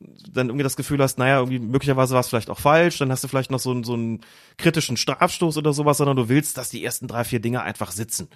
dann 0.00 0.46
irgendwie 0.48 0.62
das 0.62 0.76
Gefühl 0.76 1.02
hast, 1.02 1.18
naja, 1.18 1.38
irgendwie 1.38 1.58
möglicherweise 1.58 2.14
war 2.14 2.20
es 2.20 2.28
vielleicht 2.28 2.48
auch 2.48 2.58
falsch, 2.58 2.96
dann 2.98 3.10
hast 3.12 3.22
du 3.22 3.28
vielleicht 3.28 3.50
noch 3.50 3.58
so, 3.58 3.72
einen 3.72 3.84
so 3.84 3.92
einen 3.92 4.20
kritischen 4.56 4.96
Strafstoß 4.96 5.58
oder 5.58 5.74
sowas, 5.74 5.98
sondern 5.98 6.16
du 6.16 6.30
willst, 6.30 6.56
dass 6.56 6.70
die 6.70 6.82
ersten 6.82 7.08
drei, 7.08 7.24
vier 7.24 7.40
Dinge 7.40 7.62
einfach 7.62 7.90
sitzen. 7.90 8.28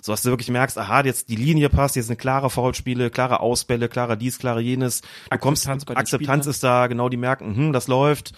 So 0.00 0.12
dass 0.12 0.22
du 0.22 0.30
wirklich 0.30 0.48
merkst, 0.48 0.78
aha, 0.78 1.04
jetzt 1.04 1.28
die 1.28 1.36
Linie 1.36 1.68
passt, 1.68 1.96
jetzt 1.96 2.06
sind 2.06 2.18
klare 2.18 2.50
Foulspiele, 2.50 3.10
klare 3.10 3.40
Ausbälle, 3.40 3.88
klare 3.88 4.16
dies, 4.16 4.38
klare 4.38 4.60
jenes. 4.60 5.00
Du 5.00 5.08
Akzeptanz, 5.30 5.84
kommst, 5.84 5.98
Akzeptanz 5.98 6.46
ist 6.46 6.64
da, 6.64 6.86
genau, 6.86 7.08
die 7.08 7.16
merken, 7.18 7.54
hm, 7.54 7.72
das 7.72 7.88
läuft 7.88 8.32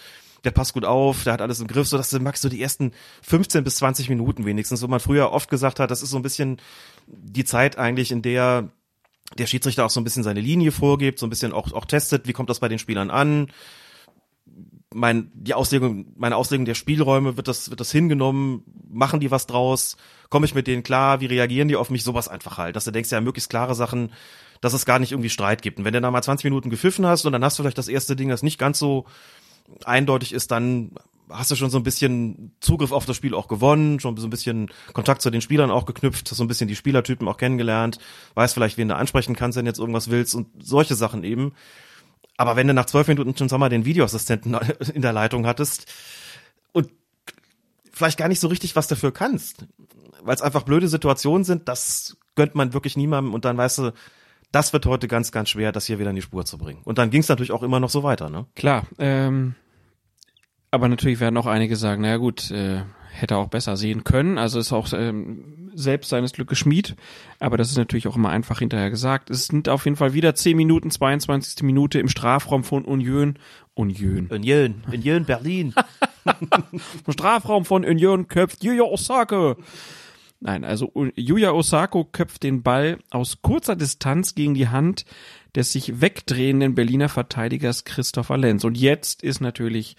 der 0.45 0.51
passt 0.51 0.73
gut 0.73 0.85
auf, 0.85 1.25
der 1.25 1.35
hat 1.35 1.43
alles 1.43 1.61
im 1.61 1.67
Griff, 1.67 1.89
so 1.89 1.97
dass 1.97 2.11
du 2.11 2.19
magst 2.21 2.43
so 2.43 2.49
die 2.49 2.63
ersten 2.63 2.93
15 3.23 3.65
bis 3.65 3.77
20 3.77 4.09
Minuten 4.09 4.45
wenigstens, 4.45 4.83
wo 4.83 4.87
man 4.87 5.01
früher 5.01 5.33
oft 5.33 5.51
gesagt 5.51 5.81
hat, 5.81 5.91
das 5.91 6.03
ist 6.03 6.11
so 6.11 6.17
ein 6.17 6.23
bisschen 6.23 6.61
die 7.07 7.45
Zeit 7.45 7.79
eigentlich, 7.79 8.13
in 8.13 8.23
der 8.23 8.71
der 9.39 9.47
Schiedsrichter 9.47 9.85
auch 9.85 9.91
so 9.91 10.01
ein 10.01 10.05
bisschen 10.05 10.23
seine 10.23 10.41
Linie 10.41 10.73
vorgibt, 10.73 11.19
so 11.19 11.27
ein 11.27 11.31
bisschen 11.31 11.53
auch, 11.53 11.73
auch 11.73 11.85
testet, 11.85 12.27
wie 12.27 12.33
kommt 12.33 12.51
das 12.51 12.61
bei 12.61 12.69
den 12.69 12.79
Spielern 12.79 13.11
an. 13.11 13.49
Mein, 14.93 15.31
die 15.35 15.55
Auslegung, 15.55 16.13
meine 16.17 16.35
Auslegung 16.35 16.65
der 16.65 16.75
Spielräume, 16.75 17.37
wird 17.37 17.47
das, 17.47 17.71
wird 17.71 17.79
das 17.79 17.93
hingenommen, 17.93 18.65
machen 18.89 19.21
die 19.21 19.31
was 19.31 19.47
draus, 19.47 19.97
komme 20.31 20.47
ich 20.47 20.55
mit 20.57 20.67
denen 20.67 20.83
klar, 20.83 21.21
wie 21.21 21.27
reagieren 21.27 21.69
die 21.69 21.77
auf 21.77 21.91
mich, 21.91 22.03
sowas 22.03 22.27
einfach 22.27 22.59
halt, 22.59 22.75
dass 22.75 22.87
du 22.87 22.91
denkst, 22.91 23.13
ja, 23.13 23.21
möglichst 23.21 23.51
klare 23.51 23.77
Sachen, 23.77 24.11
dass 24.61 24.73
es 24.73 24.85
gar 24.85 24.99
nicht 24.99 25.13
irgendwie 25.13 25.31
Streit 25.31 25.63
gibt. 25.63 25.79
Und 25.79 25.85
wenn 25.85 25.95
du 25.95 26.01
da 26.01 26.11
mal 26.11 26.23
20 26.23 26.45
Minuten 26.45 26.71
gepfiffen 26.71 27.07
hast 27.07 27.25
und 27.25 27.33
dann 27.33 27.45
hast 27.45 27.57
du 27.59 27.63
vielleicht 27.63 27.79
das 27.79 27.89
erste 27.89 28.17
Ding, 28.17 28.29
das 28.29 28.43
nicht 28.43 28.59
ganz 28.59 28.81
so 28.81 29.07
eindeutig 29.85 30.33
ist, 30.33 30.51
dann 30.51 30.93
hast 31.31 31.51
du 31.51 31.57
schon 31.57 31.71
so 31.71 31.79
ein 31.79 31.85
bisschen 31.85 32.53
Zugriff 32.61 32.93
auf 32.93 33.07
das 33.07 33.17
Spiel 33.17 33.35
auch 33.35 33.49
gewonnen, 33.49 34.01
schon 34.01 34.17
so 34.17 34.27
ein 34.27 34.31
bisschen 34.31 34.71
Kontakt 34.93 35.23
zu 35.23 35.31
den 35.31 35.41
Spielern 35.41 35.71
auch 35.71 35.87
geknüpft, 35.87 36.31
hast 36.31 36.39
so 36.39 36.45
ein 36.45 36.49
bisschen 36.49 36.69
die 36.69 36.77
Spielertypen 36.77 37.27
auch 37.29 37.37
kennengelernt, 37.37 37.99
weißt 38.35 38.55
vielleicht, 38.55 38.79
wen 38.79 38.89
du 38.89 38.97
ansprechen 38.97 39.37
kannst, 39.37 39.57
wenn 39.57 39.67
jetzt 39.67 39.79
irgendwas 39.79 40.11
willst 40.11 40.35
und 40.35 40.49
solche 40.63 40.95
Sachen 40.95 41.25
eben. 41.25 41.53
Aber 42.37 42.57
wenn 42.57 42.67
du 42.67 42.75
nach 42.75 42.87
zwölf 42.87 43.07
Minuten 43.07 43.37
schon, 43.37 43.49
sag 43.49 43.59
mal, 43.59 43.69
den 43.69 43.85
Videoassistenten 43.85 44.55
in 44.95 45.03
der 45.03 45.13
Leitung 45.13 45.47
hattest 45.47 45.93
und 46.73 46.91
vielleicht 47.93 48.19
gar 48.19 48.29
nicht 48.29 48.41
so 48.41 48.49
richtig 48.49 48.77
was 48.77 48.89
dafür 48.89 49.13
kannst, 49.13 49.67
weil 50.23 50.35
es 50.35 50.43
einfach 50.43 50.63
blöde 50.63 50.89
Situationen 50.89 51.45
sind, 51.45 51.69
das 51.69 52.17
gönnt 52.35 52.55
man 52.55 52.73
wirklich 52.73 52.97
niemandem 52.97 53.35
und 53.35 53.45
dann 53.45 53.57
weißt 53.57 53.79
du, 53.79 53.93
das 54.53 54.73
wird 54.73 54.87
heute 54.87 55.09
ganz, 55.09 55.33
ganz 55.33 55.51
schwer, 55.51 55.73
das 55.73 55.87
hier 55.87 55.99
wieder 55.99 56.11
in 56.11 56.17
die 56.17 56.23
Spur 56.23 56.45
zu 56.45 56.59
bringen. 56.59 56.81
Und 56.85 56.99
dann 56.99 57.11
ging 57.11 57.21
es 57.21 57.29
natürlich 57.29 57.53
auch 57.53 57.63
immer 57.63 57.81
noch 57.81 57.91
so 57.91 58.03
weiter, 58.03 58.31
ne? 58.31 58.47
Klar, 58.55 58.87
ähm, 58.99 59.55
aber 60.71 60.89
natürlich 60.89 61.21
werden 61.21 61.37
auch 61.37 61.47
einige 61.47 61.77
sagen, 61.77 62.03
naja 62.03 62.17
gut, 62.17 62.51
äh, 62.51 62.83
hätte 63.13 63.37
auch 63.37 63.49
besser 63.49 63.77
sehen 63.77 64.05
können. 64.05 64.39
Also 64.39 64.59
ist 64.59 64.73
auch 64.73 64.93
ähm, 64.93 65.71
selbst 65.75 66.11
seines 66.11 66.33
Glückes 66.33 66.59
Schmied. 66.59 66.97
Aber 67.39 67.57
das 67.57 67.71
ist 67.71 67.77
natürlich 67.77 68.07
auch 68.07 68.17
immer 68.17 68.31
einfach 68.31 68.61
hinterher 68.61 68.91
gesagt. 68.91 69.31
Es 69.31 69.47
sind 69.47 69.69
auf 69.69 69.85
jeden 69.85 69.97
Fall 69.97 70.13
wieder 70.13 70.35
10 70.35 70.57
Minuten, 70.57 70.91
22. 70.91 71.63
Minute 71.63 71.99
im 71.99 72.09
Strafraum 72.09 72.65
von 72.65 72.85
Union. 72.85 73.39
Union. 73.75 74.29
Union, 74.31 74.83
Union 74.93 75.25
Berlin. 75.25 75.75
Im 77.07 77.13
Strafraum 77.13 77.65
von 77.65 77.85
Union 77.85 78.29
köpft 78.29 78.63
Yuya 78.63 78.83
Osako. 78.83 79.57
Nein, 80.41 80.65
also 80.65 80.91
Yuya 81.17 81.53
Osako 81.53 82.05
köpft 82.05 82.43
den 82.43 82.63
Ball 82.63 82.99
aus 83.11 83.43
kurzer 83.43 83.77
Distanz 83.77 84.35
gegen 84.35 84.55
die 84.55 84.69
Hand 84.69 85.05
des 85.55 85.73
sich 85.73 86.01
wegdrehenden 86.01 86.75
Berliner 86.75 87.11
Verteidigers 87.11 87.85
Christopher 87.85 88.39
Lenz. 88.39 88.65
Und 88.65 88.79
jetzt 88.79 89.23
ist 89.23 89.41
natürlich 89.41 89.97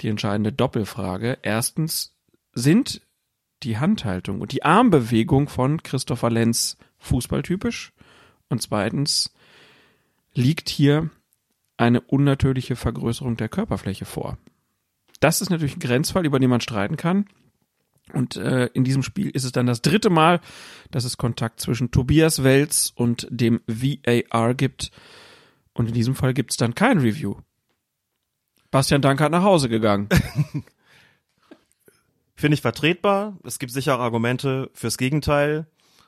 die 0.00 0.08
entscheidende 0.08 0.52
Doppelfrage. 0.52 1.38
Erstens, 1.42 2.14
sind 2.52 3.02
die 3.64 3.78
Handhaltung 3.78 4.40
und 4.40 4.52
die 4.52 4.62
Armbewegung 4.62 5.48
von 5.48 5.82
Christopher 5.82 6.30
Lenz 6.30 6.76
fußballtypisch? 6.98 7.92
Und 8.48 8.62
zweitens, 8.62 9.34
liegt 10.34 10.68
hier 10.68 11.10
eine 11.76 12.00
unnatürliche 12.00 12.76
Vergrößerung 12.76 13.36
der 13.36 13.48
Körperfläche 13.48 14.04
vor? 14.04 14.38
Das 15.18 15.40
ist 15.40 15.50
natürlich 15.50 15.76
ein 15.76 15.80
Grenzfall, 15.80 16.26
über 16.26 16.38
den 16.38 16.50
man 16.50 16.60
streiten 16.60 16.96
kann. 16.96 17.26
Und 18.12 18.36
äh, 18.36 18.66
in 18.74 18.84
diesem 18.84 19.02
Spiel 19.02 19.30
ist 19.30 19.44
es 19.44 19.52
dann 19.52 19.66
das 19.66 19.82
dritte 19.82 20.10
Mal, 20.10 20.40
dass 20.90 21.04
es 21.04 21.16
Kontakt 21.16 21.60
zwischen 21.60 21.90
Tobias 21.90 22.44
Welz 22.44 22.92
und 22.94 23.26
dem 23.30 23.60
VAR 23.66 24.54
gibt. 24.54 24.90
Und 25.72 25.88
in 25.88 25.94
diesem 25.94 26.14
Fall 26.14 26.34
gibt 26.34 26.50
es 26.50 26.56
dann 26.56 26.74
kein 26.74 26.98
Review. 26.98 27.36
Bastian 28.70 29.02
Dankert 29.02 29.32
nach 29.32 29.42
Hause 29.42 29.68
gegangen. 29.68 30.08
Finde 32.36 32.54
ich 32.54 32.60
vertretbar. 32.60 33.38
Es 33.44 33.58
gibt 33.58 33.72
sicher 33.72 33.98
Argumente 33.98 34.70
fürs 34.74 34.98
Gegenteil. 34.98 35.66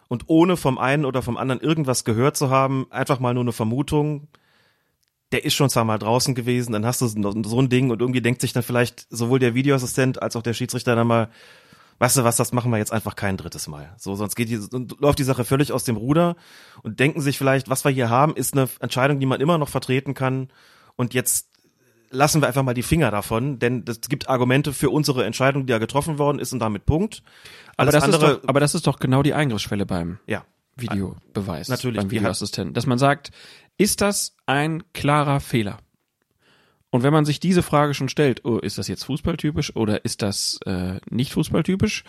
Und 0.09 0.25
ohne 0.27 0.57
vom 0.57 0.79
einen 0.79 1.05
oder 1.05 1.23
vom 1.23 1.37
anderen 1.37 1.61
irgendwas 1.61 2.05
gehört 2.05 2.37
zu 2.37 2.51
haben, 2.51 2.87
einfach 2.91 3.19
mal 3.19 3.35
nur 3.35 3.45
eine 3.45 3.53
Vermutung, 3.53 4.29
der 5.33 5.45
ist 5.45 5.55
schon 5.55 5.71
zweimal 5.71 5.99
draußen 5.99 6.35
gewesen, 6.35 6.73
dann 6.73 6.87
hast 6.87 7.01
du 7.01 7.09
so 7.09 7.61
ein 7.61 7.69
Ding 7.69 7.91
und 7.91 8.01
irgendwie 8.01 8.21
denkt 8.21 8.41
sich 8.41 8.53
dann 8.53 8.63
vielleicht 8.63 9.07
sowohl 9.11 9.41
der 9.41 9.55
Videoassistent 9.55 10.23
als 10.23 10.37
auch 10.37 10.43
der 10.43 10.55
Schiedsrichter 10.55 10.95
dann 10.95 11.09
mal, 11.09 11.31
weißt 11.99 12.19
du 12.19 12.25
was, 12.25 12.37
das 12.37 12.53
machen 12.53 12.71
wir 12.71 12.79
jetzt 12.79 12.93
einfach 12.93 13.17
kein 13.17 13.37
drittes 13.37 13.69
Mal. 13.69 13.95
So, 13.99 14.15
sonst 14.15 14.35
geht 14.35 14.49
die, 14.49 14.61
läuft 14.99 15.19
die 15.19 15.25
Sache 15.25 15.45
völlig 15.45 15.73
aus 15.73 15.85
dem 15.85 15.97
Ruder 15.97 16.37
und 16.83 17.01
denken 17.01 17.21
sich 17.21 17.39
vielleicht, 17.39 17.69
was 17.69 17.85
wir 17.85 17.91
hier 17.91 18.11
haben, 18.11 18.35
ist 18.35 18.55
eine 18.55 18.69
Entscheidung, 18.81 19.21
die 19.21 19.27
man 19.27 19.41
immer 19.41 19.59
noch 19.59 19.69
vertreten 19.69 20.15
kann 20.15 20.49
und 20.97 21.15
jetzt 21.15 21.49
lassen 22.11 22.41
wir 22.41 22.49
einfach 22.49 22.63
mal 22.63 22.75
die 22.75 22.83
Finger 22.83 23.11
davon, 23.11 23.59
denn 23.59 23.85
es 23.87 24.01
gibt 24.03 24.29
Argumente 24.29 24.73
für 24.73 24.91
unsere 24.91 25.25
Entscheidung, 25.25 25.67
die 25.67 25.73
ja 25.73 25.79
getroffen 25.79 26.19
worden 26.19 26.39
ist 26.39 26.53
und 26.53 26.61
damit 26.61 26.87
Punkt. 26.87 27.23
Alles 27.77 27.95
aber, 27.95 28.07
das 28.07 28.15
andere, 28.15 28.33
ist 28.33 28.43
doch, 28.43 28.49
aber 28.49 28.61
das 28.61 28.75
ist 28.75 28.87
doch 28.87 28.99
genau 28.99 29.23
die 29.23 29.35
Eingriffsschwelle 29.35 29.87
beim 29.87 30.19
ja, 30.27 30.45
Videobeweis, 30.77 31.69
natürlich, 31.69 32.01
beim 32.01 32.11
Videoassistenten, 32.11 32.75
dass 32.75 32.87
man 32.87 32.99
sagt, 32.99 33.31
ist 33.79 34.01
das 34.01 34.37
ein 34.47 34.83
klarer 34.93 35.41
Fehler? 35.41 35.79
Und 36.97 37.03
wenn 37.03 37.13
man 37.13 37.27
sich 37.27 37.41
diese 37.41 37.63
Frage 37.63 37.93
schon 37.93 38.09
stellt, 38.09 38.47
oh, 38.47 38.57
ist 38.57 38.79
das 38.79 38.89
jetzt 38.89 39.05
fußballtypisch 39.05 39.77
oder 39.77 40.07
ist 40.07 40.23
das 40.23 40.59
äh, 40.65 40.99
nicht 41.11 41.35
fußballtypisch? 41.35 42.05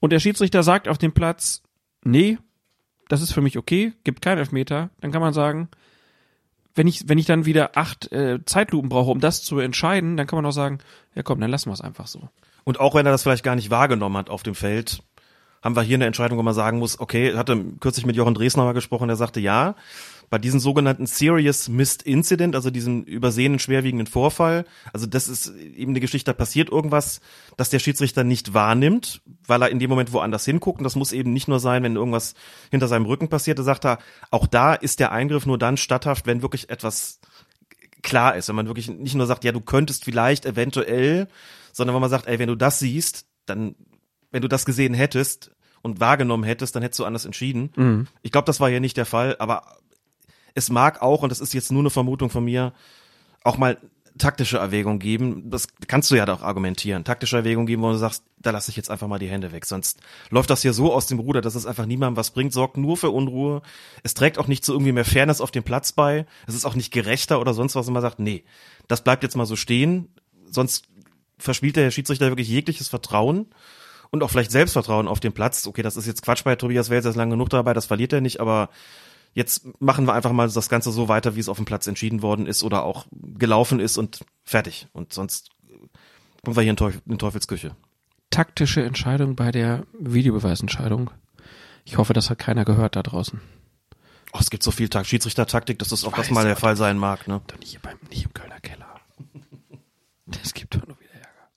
Und 0.00 0.10
der 0.10 0.18
Schiedsrichter 0.18 0.64
sagt 0.64 0.88
auf 0.88 0.98
dem 0.98 1.12
Platz, 1.12 1.62
nee, 2.02 2.38
das 3.08 3.22
ist 3.22 3.32
für 3.32 3.42
mich 3.42 3.56
okay, 3.56 3.92
gibt 4.02 4.22
keinen 4.22 4.38
Elfmeter, 4.38 4.90
dann 5.00 5.12
kann 5.12 5.20
man 5.20 5.32
sagen, 5.32 5.68
wenn 6.74 6.88
ich, 6.88 7.08
wenn 7.08 7.16
ich 7.16 7.26
dann 7.26 7.46
wieder 7.46 7.76
acht 7.76 8.10
äh, 8.10 8.44
Zeitlupen 8.44 8.88
brauche, 8.88 9.12
um 9.12 9.20
das 9.20 9.44
zu 9.44 9.60
entscheiden, 9.60 10.16
dann 10.16 10.26
kann 10.26 10.36
man 10.36 10.46
auch 10.46 10.52
sagen, 10.52 10.78
ja 11.14 11.22
komm, 11.22 11.40
dann 11.40 11.52
lassen 11.52 11.70
wir 11.70 11.74
es 11.74 11.80
einfach 11.80 12.08
so. 12.08 12.28
Und 12.64 12.80
auch 12.80 12.96
wenn 12.96 13.06
er 13.06 13.12
das 13.12 13.22
vielleicht 13.22 13.44
gar 13.44 13.54
nicht 13.54 13.70
wahrgenommen 13.70 14.16
hat 14.16 14.30
auf 14.30 14.42
dem 14.42 14.56
Feld, 14.56 15.00
haben 15.62 15.76
wir 15.76 15.82
hier 15.82 15.96
eine 15.96 16.06
Entscheidung, 16.06 16.38
wo 16.38 16.42
man 16.42 16.54
sagen 16.54 16.80
muss, 16.80 16.98
okay, 16.98 17.36
hatte 17.36 17.64
kürzlich 17.78 18.04
mit 18.04 18.16
Jochen 18.16 18.34
Dresner 18.34 18.64
mal 18.64 18.74
gesprochen, 18.74 19.06
der 19.06 19.16
sagte, 19.16 19.38
ja, 19.38 19.76
bei 20.30 20.38
diesem 20.38 20.60
sogenannten 20.60 21.06
Serious 21.06 21.68
Missed 21.68 22.02
Incident, 22.02 22.54
also 22.54 22.70
diesem 22.70 23.02
übersehenen 23.04 23.58
schwerwiegenden 23.58 24.06
Vorfall, 24.06 24.64
also 24.92 25.06
das 25.06 25.28
ist 25.28 25.54
eben 25.54 25.92
eine 25.92 26.00
Geschichte, 26.00 26.30
da 26.30 26.36
passiert 26.36 26.70
irgendwas, 26.70 27.20
dass 27.56 27.70
der 27.70 27.78
Schiedsrichter 27.78 28.24
nicht 28.24 28.54
wahrnimmt, 28.54 29.22
weil 29.46 29.62
er 29.62 29.70
in 29.70 29.78
dem 29.78 29.90
Moment 29.90 30.12
woanders 30.12 30.44
hinguckt. 30.44 30.78
Und 30.78 30.84
das 30.84 30.96
muss 30.96 31.12
eben 31.12 31.32
nicht 31.32 31.48
nur 31.48 31.60
sein, 31.60 31.82
wenn 31.82 31.96
irgendwas 31.96 32.34
hinter 32.70 32.88
seinem 32.88 33.06
Rücken 33.06 33.28
passiert. 33.28 33.58
Da 33.58 33.62
sagt 33.62 33.84
er, 33.84 33.98
auch 34.30 34.46
da 34.46 34.74
ist 34.74 35.00
der 35.00 35.12
Eingriff 35.12 35.46
nur 35.46 35.58
dann 35.58 35.76
statthaft, 35.76 36.26
wenn 36.26 36.42
wirklich 36.42 36.70
etwas 36.70 37.20
klar 38.02 38.36
ist, 38.36 38.48
wenn 38.48 38.56
man 38.56 38.66
wirklich 38.66 38.88
nicht 38.88 39.14
nur 39.14 39.26
sagt, 39.26 39.44
ja, 39.44 39.52
du 39.52 39.60
könntest 39.60 40.04
vielleicht 40.04 40.46
eventuell, 40.46 41.28
sondern 41.72 41.94
wenn 41.94 42.02
man 42.02 42.10
sagt, 42.10 42.26
ey, 42.26 42.38
wenn 42.38 42.48
du 42.48 42.54
das 42.54 42.78
siehst, 42.78 43.26
dann, 43.46 43.74
wenn 44.30 44.42
du 44.42 44.48
das 44.48 44.64
gesehen 44.64 44.94
hättest 44.94 45.50
und 45.82 46.00
wahrgenommen 46.00 46.44
hättest, 46.44 46.76
dann 46.76 46.82
hättest 46.82 47.00
du 47.00 47.04
anders 47.04 47.24
entschieden. 47.24 47.70
Mhm. 47.76 48.06
Ich 48.22 48.30
glaube, 48.30 48.46
das 48.46 48.60
war 48.60 48.68
ja 48.68 48.80
nicht 48.80 48.96
der 48.96 49.06
Fall, 49.06 49.36
aber 49.38 49.78
es 50.54 50.70
mag 50.70 51.02
auch, 51.02 51.22
und 51.22 51.30
das 51.30 51.40
ist 51.40 51.54
jetzt 51.54 51.72
nur 51.72 51.82
eine 51.82 51.90
Vermutung 51.90 52.30
von 52.30 52.44
mir, 52.44 52.72
auch 53.42 53.58
mal 53.58 53.78
taktische 54.16 54.58
Erwägung 54.58 54.98
geben. 55.00 55.50
Das 55.50 55.66
kannst 55.88 56.10
du 56.10 56.14
ja 56.14 56.24
doch 56.24 56.42
argumentieren. 56.42 57.04
Taktische 57.04 57.36
Erwägung 57.36 57.66
geben, 57.66 57.82
wo 57.82 57.90
du 57.90 57.96
sagst, 57.96 58.22
da 58.38 58.50
lasse 58.50 58.70
ich 58.70 58.76
jetzt 58.76 58.90
einfach 58.90 59.08
mal 59.08 59.18
die 59.18 59.28
Hände 59.28 59.50
weg. 59.52 59.64
Sonst 59.64 60.00
läuft 60.30 60.50
das 60.50 60.62
hier 60.62 60.72
so 60.72 60.92
aus 60.92 61.06
dem 61.06 61.18
Ruder, 61.18 61.40
dass 61.40 61.56
es 61.56 61.66
einfach 61.66 61.86
niemandem 61.86 62.16
was 62.16 62.30
bringt, 62.30 62.52
sorgt 62.52 62.76
nur 62.76 62.96
für 62.96 63.10
Unruhe. 63.10 63.62
Es 64.02 64.14
trägt 64.14 64.38
auch 64.38 64.46
nicht 64.46 64.64
zu 64.64 64.72
irgendwie 64.72 64.92
mehr 64.92 65.04
Fairness 65.04 65.40
auf 65.40 65.50
dem 65.50 65.64
Platz 65.64 65.92
bei. 65.92 66.26
Es 66.46 66.54
ist 66.54 66.64
auch 66.64 66.76
nicht 66.76 66.92
gerechter 66.92 67.40
oder 67.40 67.54
sonst 67.54 67.74
was, 67.74 67.86
wenn 67.86 67.92
man 67.92 68.02
sagt, 68.02 68.20
nee, 68.20 68.44
das 68.86 69.02
bleibt 69.02 69.24
jetzt 69.24 69.36
mal 69.36 69.46
so 69.46 69.56
stehen. 69.56 70.08
Sonst 70.48 70.86
verspielt 71.38 71.74
der 71.74 71.90
Schiedsrichter 71.90 72.28
wirklich 72.28 72.48
jegliches 72.48 72.88
Vertrauen 72.88 73.46
und 74.10 74.22
auch 74.22 74.30
vielleicht 74.30 74.52
Selbstvertrauen 74.52 75.08
auf 75.08 75.18
dem 75.18 75.32
Platz. 75.32 75.66
Okay, 75.66 75.82
das 75.82 75.96
ist 75.96 76.06
jetzt 76.06 76.22
Quatsch 76.22 76.44
bei 76.44 76.54
Tobias 76.54 76.88
Wels, 76.88 77.04
er 77.04 77.10
ist 77.10 77.16
lange 77.16 77.32
genug 77.32 77.50
dabei, 77.50 77.74
das 77.74 77.86
verliert 77.86 78.12
er 78.12 78.20
nicht, 78.20 78.40
aber 78.40 78.70
jetzt 79.34 79.66
machen 79.80 80.06
wir 80.06 80.14
einfach 80.14 80.32
mal 80.32 80.48
das 80.48 80.68
Ganze 80.68 80.90
so 80.92 81.08
weiter, 81.08 81.36
wie 81.36 81.40
es 81.40 81.48
auf 81.48 81.56
dem 81.56 81.66
Platz 81.66 81.86
entschieden 81.86 82.22
worden 82.22 82.46
ist 82.46 82.62
oder 82.62 82.84
auch 82.84 83.06
gelaufen 83.12 83.80
ist 83.80 83.98
und 83.98 84.24
fertig. 84.44 84.86
Und 84.92 85.12
sonst 85.12 85.50
kommen 86.44 86.56
wir 86.56 86.62
hier 86.62 86.70
in, 86.70 86.76
Teufel, 86.76 87.02
in 87.06 87.18
Teufelsküche. 87.18 87.76
Taktische 88.30 88.82
Entscheidung 88.82 89.36
bei 89.36 89.50
der 89.50 89.84
Videobeweisentscheidung. 89.98 91.10
Ich 91.84 91.98
hoffe, 91.98 92.14
das 92.14 92.30
hat 92.30 92.38
keiner 92.38 92.64
gehört 92.64 92.96
da 92.96 93.02
draußen. 93.02 93.40
Oh, 94.32 94.38
es 94.40 94.50
gibt 94.50 94.62
so 94.62 94.70
viel 94.70 94.88
Tag 94.88 95.06
Schiedsrichtertaktik, 95.06 95.78
dass 95.78 95.90
das 95.90 96.04
auch 96.04 96.12
das 96.14 96.30
mal 96.30 96.44
der 96.44 96.56
Fall 96.56 96.76
sein 96.76 96.98
mag. 96.98 97.28
Ne? 97.28 97.40
Doch 97.46 97.58
nicht, 97.58 97.80
beim, 97.82 97.98
nicht 98.10 98.24
im 98.24 98.32
Kölner 98.32 98.60
Keller. 98.60 99.00
Das 100.26 100.54
gibt 100.54 100.74
doch 100.74 100.86
nur 100.86 100.98
wieder 100.98 101.12
Ärger. 101.12 101.50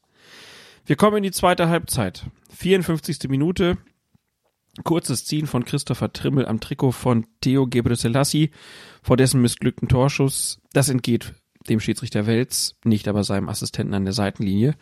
Wir 0.86 0.98
kommen 0.98 1.18
in 1.18 1.24
die 1.24 1.32
zweite 1.32 1.70
Halbzeit. 1.70 2.26
54. 2.54 3.30
Minute. 3.30 3.78
Kurzes 4.84 5.26
Ziehen 5.26 5.48
von 5.48 5.66
Christopher 5.66 6.14
Trimmel 6.14 6.46
am 6.46 6.60
Trikot 6.60 6.92
von 6.92 7.26
Theo 7.42 7.68
Gebreselassie 7.68 8.52
vor 9.02 9.18
dessen 9.18 9.42
missglückten 9.42 9.88
Torschuss. 9.88 10.60
Das 10.74 10.90
entgeht 10.90 11.34
dem 11.70 11.80
Schiedsrichter 11.80 12.28
Welz, 12.28 12.76
nicht 12.84 13.08
aber 13.08 13.24
seinem 13.24 13.50
Assistenten 13.50 13.94
an 13.94 14.06
der 14.06 14.14
Seitenlinie. 14.14 14.76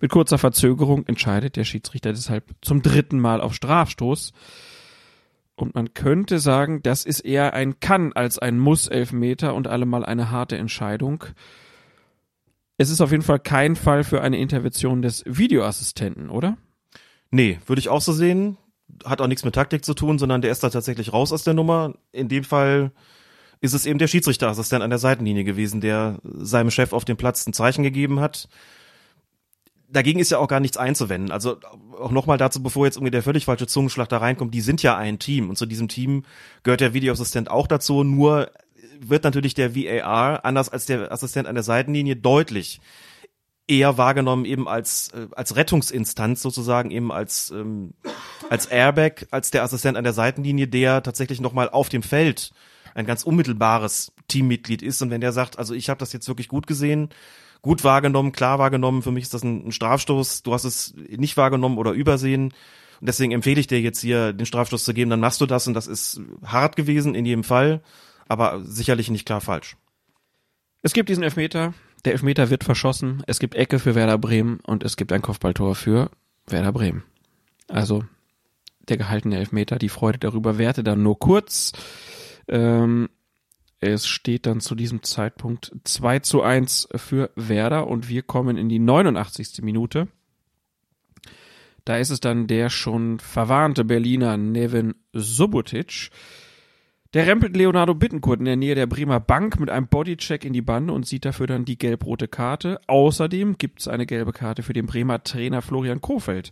Mit 0.00 0.10
kurzer 0.10 0.38
Verzögerung 0.38 1.06
entscheidet 1.06 1.56
der 1.56 1.64
Schiedsrichter 1.64 2.12
deshalb 2.12 2.54
zum 2.62 2.82
dritten 2.82 3.18
Mal 3.18 3.40
auf 3.40 3.54
Strafstoß. 3.54 4.32
Und 5.56 5.74
man 5.74 5.92
könnte 5.94 6.38
sagen, 6.38 6.82
das 6.82 7.04
ist 7.04 7.20
eher 7.20 7.54
ein 7.54 7.80
Kann 7.80 8.12
als 8.12 8.38
ein 8.38 8.58
Muss-Elfmeter 8.58 9.54
und 9.54 9.66
allemal 9.66 10.04
eine 10.04 10.30
harte 10.30 10.56
Entscheidung. 10.56 11.24
Es 12.76 12.90
ist 12.90 13.00
auf 13.00 13.10
jeden 13.10 13.24
Fall 13.24 13.40
kein 13.40 13.74
Fall 13.74 14.04
für 14.04 14.20
eine 14.20 14.38
Intervention 14.38 15.02
des 15.02 15.24
Videoassistenten, 15.26 16.30
oder? 16.30 16.56
Nee, 17.32 17.58
würde 17.66 17.80
ich 17.80 17.88
auch 17.88 18.00
so 18.00 18.12
sehen 18.12 18.56
hat 19.04 19.20
auch 19.20 19.26
nichts 19.26 19.44
mit 19.44 19.54
Taktik 19.54 19.84
zu 19.84 19.94
tun, 19.94 20.18
sondern 20.18 20.42
der 20.42 20.50
ist 20.50 20.62
da 20.62 20.70
tatsächlich 20.70 21.12
raus 21.12 21.32
aus 21.32 21.44
der 21.44 21.54
Nummer. 21.54 21.94
In 22.12 22.28
dem 22.28 22.44
Fall 22.44 22.92
ist 23.60 23.74
es 23.74 23.86
eben 23.86 23.98
der 23.98 24.06
Schiedsrichterassistent 24.06 24.82
an 24.82 24.90
der 24.90 24.98
Seitenlinie 24.98 25.44
gewesen, 25.44 25.80
der 25.80 26.18
seinem 26.22 26.70
Chef 26.70 26.92
auf 26.92 27.04
dem 27.04 27.16
Platz 27.16 27.46
ein 27.46 27.52
Zeichen 27.52 27.82
gegeben 27.82 28.20
hat. 28.20 28.48
Dagegen 29.90 30.20
ist 30.20 30.30
ja 30.30 30.38
auch 30.38 30.48
gar 30.48 30.60
nichts 30.60 30.76
einzuwenden. 30.76 31.32
Also 31.32 31.58
auch 31.98 32.10
nochmal 32.10 32.36
dazu, 32.36 32.62
bevor 32.62 32.84
jetzt 32.84 32.96
irgendwie 32.96 33.10
der 33.10 33.22
völlig 33.22 33.46
falsche 33.46 33.66
Zungenschlag 33.66 34.08
da 34.08 34.18
reinkommt, 34.18 34.54
die 34.54 34.60
sind 34.60 34.82
ja 34.82 34.96
ein 34.96 35.18
Team 35.18 35.48
und 35.48 35.56
zu 35.56 35.66
diesem 35.66 35.88
Team 35.88 36.24
gehört 36.62 36.80
der 36.80 36.92
Videoassistent 36.92 37.50
auch 37.50 37.66
dazu, 37.66 38.04
nur 38.04 38.50
wird 39.00 39.24
natürlich 39.24 39.54
der 39.54 39.74
VAR, 39.74 40.44
anders 40.44 40.68
als 40.68 40.86
der 40.86 41.10
Assistent 41.10 41.48
an 41.48 41.54
der 41.54 41.64
Seitenlinie, 41.64 42.16
deutlich 42.16 42.80
eher 43.68 43.98
wahrgenommen 43.98 44.44
eben 44.44 44.66
als 44.66 45.10
äh, 45.12 45.28
als 45.36 45.54
Rettungsinstanz 45.54 46.42
sozusagen 46.42 46.90
eben 46.90 47.12
als 47.12 47.50
ähm, 47.50 47.92
als 48.50 48.66
Airbag 48.66 49.26
als 49.30 49.50
der 49.50 49.62
Assistent 49.62 49.96
an 49.96 50.04
der 50.04 50.12
Seitenlinie 50.12 50.66
der 50.66 51.02
tatsächlich 51.02 51.40
noch 51.40 51.52
mal 51.52 51.68
auf 51.68 51.88
dem 51.88 52.02
Feld 52.02 52.50
ein 52.94 53.06
ganz 53.06 53.22
unmittelbares 53.22 54.12
Teammitglied 54.26 54.82
ist 54.82 55.02
und 55.02 55.10
wenn 55.10 55.20
der 55.20 55.32
sagt 55.32 55.58
also 55.58 55.74
ich 55.74 55.90
habe 55.90 55.98
das 55.98 56.12
jetzt 56.12 56.28
wirklich 56.28 56.48
gut 56.48 56.66
gesehen 56.66 57.10
gut 57.62 57.84
wahrgenommen 57.84 58.32
klar 58.32 58.58
wahrgenommen 58.58 59.02
für 59.02 59.12
mich 59.12 59.24
ist 59.24 59.34
das 59.34 59.44
ein, 59.44 59.68
ein 59.68 59.72
Strafstoß 59.72 60.42
du 60.42 60.54
hast 60.54 60.64
es 60.64 60.94
nicht 60.96 61.36
wahrgenommen 61.36 61.78
oder 61.78 61.92
übersehen 61.92 62.54
und 63.00 63.06
deswegen 63.06 63.32
empfehle 63.32 63.60
ich 63.60 63.66
dir 63.66 63.80
jetzt 63.80 64.00
hier 64.00 64.32
den 64.32 64.46
Strafstoß 64.46 64.82
zu 64.82 64.94
geben 64.94 65.10
dann 65.10 65.20
machst 65.20 65.40
du 65.40 65.46
das 65.46 65.66
und 65.66 65.74
das 65.74 65.86
ist 65.86 66.20
hart 66.42 66.74
gewesen 66.74 67.14
in 67.14 67.26
jedem 67.26 67.44
Fall 67.44 67.82
aber 68.28 68.60
sicherlich 68.62 69.10
nicht 69.10 69.26
klar 69.26 69.40
falsch. 69.40 69.76
Es 70.82 70.92
gibt 70.92 71.08
diesen 71.08 71.24
Elfmeter, 71.24 71.74
der 72.04 72.12
Elfmeter 72.12 72.50
wird 72.50 72.64
verschossen, 72.64 73.22
es 73.26 73.38
gibt 73.38 73.54
Ecke 73.54 73.78
für 73.78 73.94
Werder 73.94 74.18
Bremen 74.18 74.60
und 74.66 74.84
es 74.84 74.96
gibt 74.96 75.12
ein 75.12 75.22
Kopfballtor 75.22 75.74
für 75.74 76.10
Werder 76.46 76.72
Bremen. 76.72 77.04
Also 77.66 78.04
der 78.88 78.96
gehaltene 78.96 79.36
Elfmeter, 79.36 79.78
die 79.78 79.88
Freude 79.88 80.18
darüber 80.18 80.58
währte 80.58 80.82
dann 80.82 81.02
nur 81.02 81.18
kurz. 81.18 81.72
Ähm, 82.48 83.08
es 83.80 84.06
steht 84.06 84.46
dann 84.46 84.60
zu 84.60 84.74
diesem 84.74 85.02
Zeitpunkt 85.02 85.72
2 85.84 86.20
zu 86.20 86.42
1 86.42 86.88
für 86.96 87.30
Werder 87.36 87.86
und 87.86 88.08
wir 88.08 88.22
kommen 88.22 88.56
in 88.56 88.68
die 88.68 88.80
89. 88.80 89.62
Minute. 89.62 90.08
Da 91.84 91.96
ist 91.96 92.10
es 92.10 92.20
dann 92.20 92.48
der 92.48 92.70
schon 92.70 93.18
verwarnte 93.20 93.84
Berliner 93.84 94.36
Nevin 94.36 94.94
Subotic. 95.12 96.10
Der 97.14 97.26
rempelt 97.26 97.56
Leonardo 97.56 97.94
Bittencourt 97.94 98.40
in 98.40 98.44
der 98.44 98.56
Nähe 98.56 98.74
der 98.74 98.86
Bremer 98.86 99.18
Bank 99.18 99.58
mit 99.58 99.70
einem 99.70 99.88
Bodycheck 99.88 100.44
in 100.44 100.52
die 100.52 100.60
Bande 100.60 100.92
und 100.92 101.06
sieht 101.06 101.24
dafür 101.24 101.46
dann 101.46 101.64
die 101.64 101.78
gelb-rote 101.78 102.28
Karte. 102.28 102.78
Außerdem 102.86 103.56
gibt 103.56 103.80
es 103.80 103.88
eine 103.88 104.04
gelbe 104.04 104.32
Karte 104.32 104.62
für 104.62 104.74
den 104.74 104.84
Bremer 104.84 105.24
Trainer 105.24 105.62
Florian 105.62 106.02
Kofeld, 106.02 106.50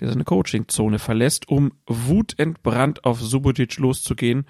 der 0.00 0.08
seine 0.08 0.24
Coachingzone 0.24 0.98
verlässt, 0.98 1.48
um 1.48 1.72
wutentbrannt 1.86 3.04
auf 3.04 3.20
Subotic 3.20 3.78
loszugehen 3.78 4.46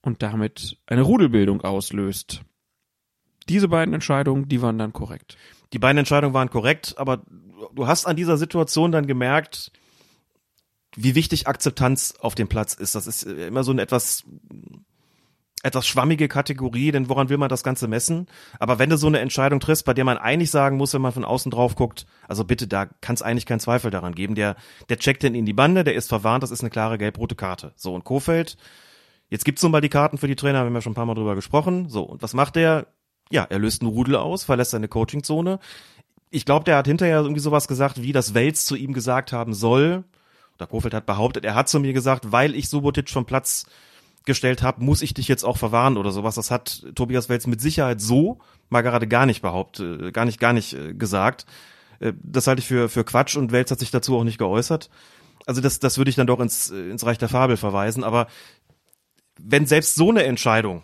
und 0.00 0.22
damit 0.22 0.78
eine 0.86 1.02
Rudelbildung 1.02 1.60
auslöst. 1.60 2.40
Diese 3.50 3.68
beiden 3.68 3.92
Entscheidungen, 3.92 4.48
die 4.48 4.62
waren 4.62 4.78
dann 4.78 4.94
korrekt. 4.94 5.36
Die 5.74 5.78
beiden 5.78 5.98
Entscheidungen 5.98 6.32
waren 6.32 6.48
korrekt, 6.48 6.94
aber 6.96 7.24
du 7.74 7.86
hast 7.86 8.06
an 8.06 8.16
dieser 8.16 8.38
Situation 8.38 8.90
dann 8.90 9.06
gemerkt, 9.06 9.70
wie 11.00 11.14
wichtig 11.14 11.46
Akzeptanz 11.46 12.14
auf 12.18 12.34
dem 12.34 12.48
Platz 12.48 12.74
ist. 12.74 12.94
Das 12.94 13.06
ist 13.06 13.22
immer 13.22 13.62
so 13.62 13.70
eine 13.70 13.82
etwas 13.82 14.24
etwas 15.64 15.88
schwammige 15.88 16.28
Kategorie, 16.28 16.92
denn 16.92 17.08
woran 17.08 17.28
will 17.28 17.38
man 17.38 17.48
das 17.48 17.64
Ganze 17.64 17.88
messen? 17.88 18.26
Aber 18.60 18.78
wenn 18.78 18.90
du 18.90 18.96
so 18.96 19.08
eine 19.08 19.18
Entscheidung 19.18 19.58
triffst, 19.58 19.84
bei 19.84 19.94
der 19.94 20.04
man 20.04 20.16
eigentlich 20.16 20.52
sagen 20.52 20.76
muss, 20.76 20.94
wenn 20.94 21.02
man 21.02 21.12
von 21.12 21.24
außen 21.24 21.50
drauf 21.50 21.74
guckt, 21.74 22.06
also 22.28 22.44
bitte, 22.44 22.68
da 22.68 22.86
kann 22.86 23.14
es 23.14 23.22
eigentlich 23.22 23.44
keinen 23.44 23.58
Zweifel 23.58 23.90
daran 23.90 24.14
geben. 24.14 24.36
Der, 24.36 24.54
der 24.88 24.98
checkt 24.98 25.24
den 25.24 25.34
in 25.34 25.46
die 25.46 25.52
Bande, 25.52 25.82
der 25.82 25.94
ist 25.94 26.08
verwarnt, 26.08 26.44
das 26.44 26.52
ist 26.52 26.60
eine 26.60 26.70
klare 26.70 26.96
gelb-rote 26.96 27.34
Karte. 27.34 27.72
So, 27.74 27.92
und 27.92 28.04
Kofeld, 28.04 28.56
jetzt 29.30 29.44
gibt's 29.44 29.62
nun 29.62 29.72
mal 29.72 29.80
die 29.80 29.88
Karten 29.88 30.16
für 30.16 30.28
die 30.28 30.36
Trainer, 30.36 30.60
haben 30.60 30.72
wir 30.72 30.80
schon 30.80 30.92
ein 30.92 30.96
paar 30.96 31.06
Mal 31.06 31.14
drüber 31.14 31.34
gesprochen. 31.34 31.88
So, 31.88 32.04
und 32.04 32.22
was 32.22 32.34
macht 32.34 32.54
der? 32.54 32.86
Ja, 33.30 33.42
er 33.42 33.58
löst 33.58 33.82
einen 33.82 33.90
Rudel 33.90 34.14
aus, 34.14 34.44
verlässt 34.44 34.70
seine 34.70 34.86
Coachingzone. 34.86 35.58
Ich 36.30 36.44
glaube, 36.44 36.66
der 36.66 36.76
hat 36.76 36.86
hinterher 36.86 37.20
irgendwie 37.20 37.40
sowas 37.40 37.66
gesagt, 37.66 38.00
wie 38.00 38.12
das 38.12 38.32
Wels 38.32 38.64
zu 38.64 38.76
ihm 38.76 38.92
gesagt 38.92 39.32
haben 39.32 39.54
soll, 39.54 40.04
der 40.58 40.66
Kofeld 40.66 40.94
hat 40.94 41.06
behauptet, 41.06 41.44
er 41.44 41.54
hat 41.54 41.68
zu 41.68 41.80
mir 41.80 41.92
gesagt, 41.92 42.32
weil 42.32 42.54
ich 42.54 42.68
Subotic 42.68 43.10
vom 43.10 43.26
Platz 43.26 43.66
gestellt 44.24 44.62
habe, 44.62 44.84
muss 44.84 45.02
ich 45.02 45.14
dich 45.14 45.28
jetzt 45.28 45.44
auch 45.44 45.56
verwahren 45.56 45.96
oder 45.96 46.10
sowas. 46.10 46.34
Das 46.34 46.50
hat 46.50 46.84
Tobias 46.94 47.28
Welz 47.28 47.46
mit 47.46 47.60
Sicherheit 47.60 48.00
so 48.00 48.38
mal 48.68 48.82
gerade 48.82 49.08
gar 49.08 49.26
nicht 49.26 49.40
behauptet, 49.42 50.12
gar 50.12 50.24
nicht, 50.24 50.38
gar 50.38 50.52
nicht 50.52 50.74
äh, 50.74 50.94
gesagt. 50.94 51.46
Äh, 52.00 52.12
das 52.22 52.46
halte 52.46 52.60
ich 52.60 52.66
für, 52.66 52.88
für 52.88 53.04
Quatsch 53.04 53.36
und 53.36 53.52
Welz 53.52 53.70
hat 53.70 53.78
sich 53.78 53.90
dazu 53.90 54.16
auch 54.16 54.24
nicht 54.24 54.38
geäußert. 54.38 54.90
Also 55.46 55.60
das, 55.60 55.80
das 55.80 55.96
würde 55.96 56.10
ich 56.10 56.16
dann 56.16 56.26
doch 56.26 56.40
ins, 56.40 56.68
ins 56.70 57.06
Reich 57.06 57.18
der 57.18 57.30
Fabel 57.30 57.56
verweisen. 57.56 58.04
Aber 58.04 58.26
wenn 59.40 59.66
selbst 59.66 59.94
so 59.94 60.10
eine 60.10 60.24
Entscheidung 60.24 60.82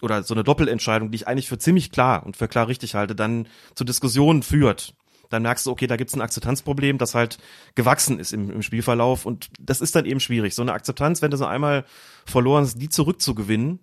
oder 0.00 0.22
so 0.22 0.32
eine 0.32 0.44
Doppelentscheidung, 0.44 1.10
die 1.10 1.16
ich 1.16 1.26
eigentlich 1.26 1.48
für 1.48 1.58
ziemlich 1.58 1.90
klar 1.90 2.24
und 2.24 2.36
für 2.36 2.46
klar 2.46 2.68
richtig 2.68 2.94
halte, 2.94 3.16
dann 3.16 3.48
zu 3.74 3.82
Diskussionen 3.82 4.44
führt, 4.44 4.94
dann 5.28 5.42
merkst 5.42 5.66
du, 5.66 5.70
okay, 5.70 5.86
da 5.86 5.96
gibt's 5.96 6.14
ein 6.14 6.20
Akzeptanzproblem, 6.20 6.98
das 6.98 7.14
halt 7.14 7.38
gewachsen 7.74 8.18
ist 8.18 8.32
im, 8.32 8.50
im 8.50 8.62
Spielverlauf 8.62 9.26
und 9.26 9.48
das 9.60 9.80
ist 9.80 9.94
dann 9.94 10.06
eben 10.06 10.20
schwierig. 10.20 10.54
So 10.54 10.62
eine 10.62 10.72
Akzeptanz, 10.72 11.22
wenn 11.22 11.30
du 11.30 11.36
so 11.36 11.46
einmal 11.46 11.84
verloren 12.24 12.64
hast, 12.64 12.78
die 12.78 12.88
zurückzugewinnen, 12.88 13.80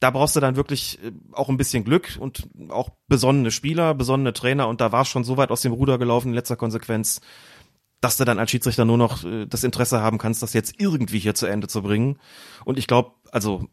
da 0.00 0.10
brauchst 0.10 0.36
du 0.36 0.40
dann 0.40 0.56
wirklich 0.56 0.98
äh, 1.02 1.12
auch 1.32 1.48
ein 1.48 1.56
bisschen 1.56 1.84
Glück 1.84 2.16
und 2.20 2.46
auch 2.68 2.90
besonnene 3.08 3.50
Spieler, 3.50 3.94
besonnene 3.94 4.32
Trainer 4.32 4.68
und 4.68 4.80
da 4.80 4.92
war 4.92 5.02
es 5.02 5.08
schon 5.08 5.24
so 5.24 5.36
weit 5.36 5.50
aus 5.50 5.62
dem 5.62 5.72
Ruder 5.72 5.98
gelaufen 5.98 6.28
in 6.28 6.34
letzter 6.34 6.56
Konsequenz, 6.56 7.20
dass 8.00 8.18
du 8.18 8.24
dann 8.26 8.38
als 8.38 8.50
Schiedsrichter 8.50 8.84
nur 8.84 8.98
noch 8.98 9.24
äh, 9.24 9.46
das 9.46 9.64
Interesse 9.64 10.00
haben 10.00 10.18
kannst, 10.18 10.42
das 10.42 10.52
jetzt 10.52 10.74
irgendwie 10.78 11.18
hier 11.18 11.34
zu 11.34 11.46
Ende 11.46 11.68
zu 11.68 11.82
bringen. 11.82 12.18
Und 12.66 12.78
ich 12.78 12.86
glaube, 12.86 13.12
also 13.32 13.66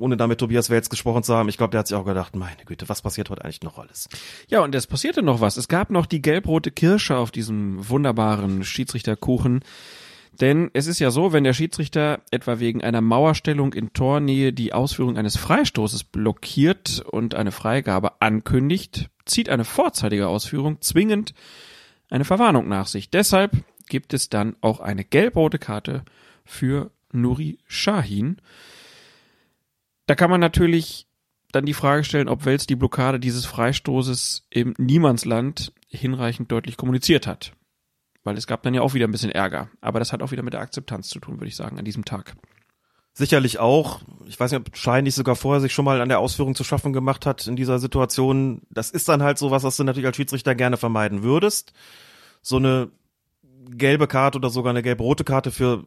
ohne 0.00 0.16
damit 0.16 0.38
Tobias 0.38 0.70
Welz 0.70 0.88
gesprochen 0.88 1.22
zu 1.22 1.34
haben, 1.34 1.48
ich 1.48 1.56
glaube, 1.56 1.70
der 1.70 1.80
hat 1.80 1.88
sich 1.88 1.96
auch 1.96 2.04
gedacht, 2.04 2.34
meine 2.34 2.64
Güte, 2.64 2.88
was 2.88 3.02
passiert 3.02 3.30
heute 3.30 3.44
eigentlich 3.44 3.62
noch 3.62 3.78
alles? 3.78 4.08
Ja, 4.48 4.62
und 4.62 4.74
es 4.74 4.86
passierte 4.86 5.22
noch 5.22 5.40
was. 5.40 5.56
Es 5.56 5.68
gab 5.68 5.90
noch 5.90 6.06
die 6.06 6.22
gelb-rote 6.22 6.70
Kirsche 6.70 7.16
auf 7.16 7.30
diesem 7.30 7.88
wunderbaren 7.88 8.64
Schiedsrichterkuchen. 8.64 9.60
Denn 10.40 10.70
es 10.72 10.86
ist 10.86 11.00
ja 11.00 11.10
so, 11.10 11.32
wenn 11.32 11.44
der 11.44 11.52
Schiedsrichter 11.52 12.20
etwa 12.30 12.58
wegen 12.60 12.82
einer 12.82 13.00
Mauerstellung 13.00 13.74
in 13.74 13.92
Tornähe 13.92 14.52
die 14.52 14.72
Ausführung 14.72 15.18
eines 15.18 15.36
Freistoßes 15.36 16.04
blockiert 16.04 17.02
und 17.10 17.34
eine 17.34 17.52
Freigabe 17.52 18.20
ankündigt, 18.22 19.10
zieht 19.26 19.48
eine 19.48 19.64
vorzeitige 19.64 20.28
Ausführung 20.28 20.80
zwingend 20.80 21.34
eine 22.10 22.24
Verwarnung 22.24 22.68
nach 22.68 22.86
sich. 22.86 23.10
Deshalb 23.10 23.52
gibt 23.88 24.14
es 24.14 24.28
dann 24.28 24.56
auch 24.60 24.80
eine 24.80 25.04
gelb-rote 25.04 25.58
Karte 25.58 26.04
für 26.44 26.90
Nuri 27.12 27.58
Shahin. 27.66 28.38
Da 30.10 30.16
kann 30.16 30.28
man 30.28 30.40
natürlich 30.40 31.06
dann 31.52 31.66
die 31.66 31.72
Frage 31.72 32.02
stellen, 32.02 32.28
ob 32.28 32.44
Wels 32.44 32.66
die 32.66 32.74
Blockade 32.74 33.20
dieses 33.20 33.46
Freistoßes 33.46 34.44
im 34.50 34.74
Niemandsland 34.76 35.72
hinreichend 35.86 36.50
deutlich 36.50 36.76
kommuniziert 36.76 37.28
hat. 37.28 37.52
Weil 38.24 38.36
es 38.36 38.48
gab 38.48 38.64
dann 38.64 38.74
ja 38.74 38.82
auch 38.82 38.92
wieder 38.94 39.06
ein 39.06 39.12
bisschen 39.12 39.30
Ärger. 39.30 39.70
Aber 39.80 40.00
das 40.00 40.12
hat 40.12 40.20
auch 40.20 40.32
wieder 40.32 40.42
mit 40.42 40.52
der 40.52 40.62
Akzeptanz 40.62 41.10
zu 41.10 41.20
tun, 41.20 41.36
würde 41.36 41.46
ich 41.46 41.54
sagen, 41.54 41.78
an 41.78 41.84
diesem 41.84 42.04
Tag. 42.04 42.34
Sicherlich 43.12 43.60
auch. 43.60 44.00
Ich 44.26 44.40
weiß 44.40 44.50
nicht, 44.50 44.60
ob 44.60 44.76
Schein 44.76 45.04
nicht 45.04 45.14
sogar 45.14 45.36
vorher 45.36 45.60
sich 45.60 45.72
schon 45.72 45.84
mal 45.84 46.00
an 46.00 46.08
der 46.08 46.18
Ausführung 46.18 46.56
zu 46.56 46.64
schaffen 46.64 46.92
gemacht 46.92 47.24
hat 47.24 47.46
in 47.46 47.54
dieser 47.54 47.78
Situation. 47.78 48.62
Das 48.68 48.90
ist 48.90 49.08
dann 49.08 49.22
halt 49.22 49.38
so 49.38 49.52
was, 49.52 49.62
was 49.62 49.76
du 49.76 49.84
natürlich 49.84 50.08
als 50.08 50.16
Schiedsrichter 50.16 50.56
gerne 50.56 50.76
vermeiden 50.76 51.22
würdest. 51.22 51.72
So 52.42 52.56
eine 52.56 52.90
gelbe 53.70 54.08
Karte 54.08 54.38
oder 54.38 54.50
sogar 54.50 54.70
eine 54.70 54.82
gelb-rote 54.82 55.22
Karte 55.22 55.52
für 55.52 55.84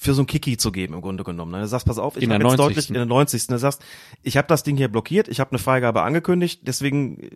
für 0.00 0.14
so 0.14 0.22
ein 0.22 0.26
Kiki 0.26 0.56
zu 0.56 0.72
geben 0.72 0.94
im 0.94 1.00
Grunde 1.00 1.24
genommen. 1.24 1.52
Ne? 1.52 1.60
Du 1.60 1.66
sagst, 1.66 1.86
pass 1.86 1.98
auf, 1.98 2.16
ich 2.16 2.24
habe 2.24 2.34
jetzt 2.34 2.42
90. 2.42 2.58
deutlich 2.58 2.88
in 2.88 2.94
der 2.94 3.06
90. 3.06 3.46
Du 3.48 3.58
sagst, 3.58 3.82
ich 4.22 4.36
habe 4.36 4.48
das 4.48 4.62
Ding 4.62 4.76
hier 4.76 4.88
blockiert, 4.88 5.28
ich 5.28 5.40
habe 5.40 5.50
eine 5.50 5.58
Freigabe 5.58 6.02
angekündigt, 6.02 6.60
deswegen 6.62 7.20
äh, 7.20 7.30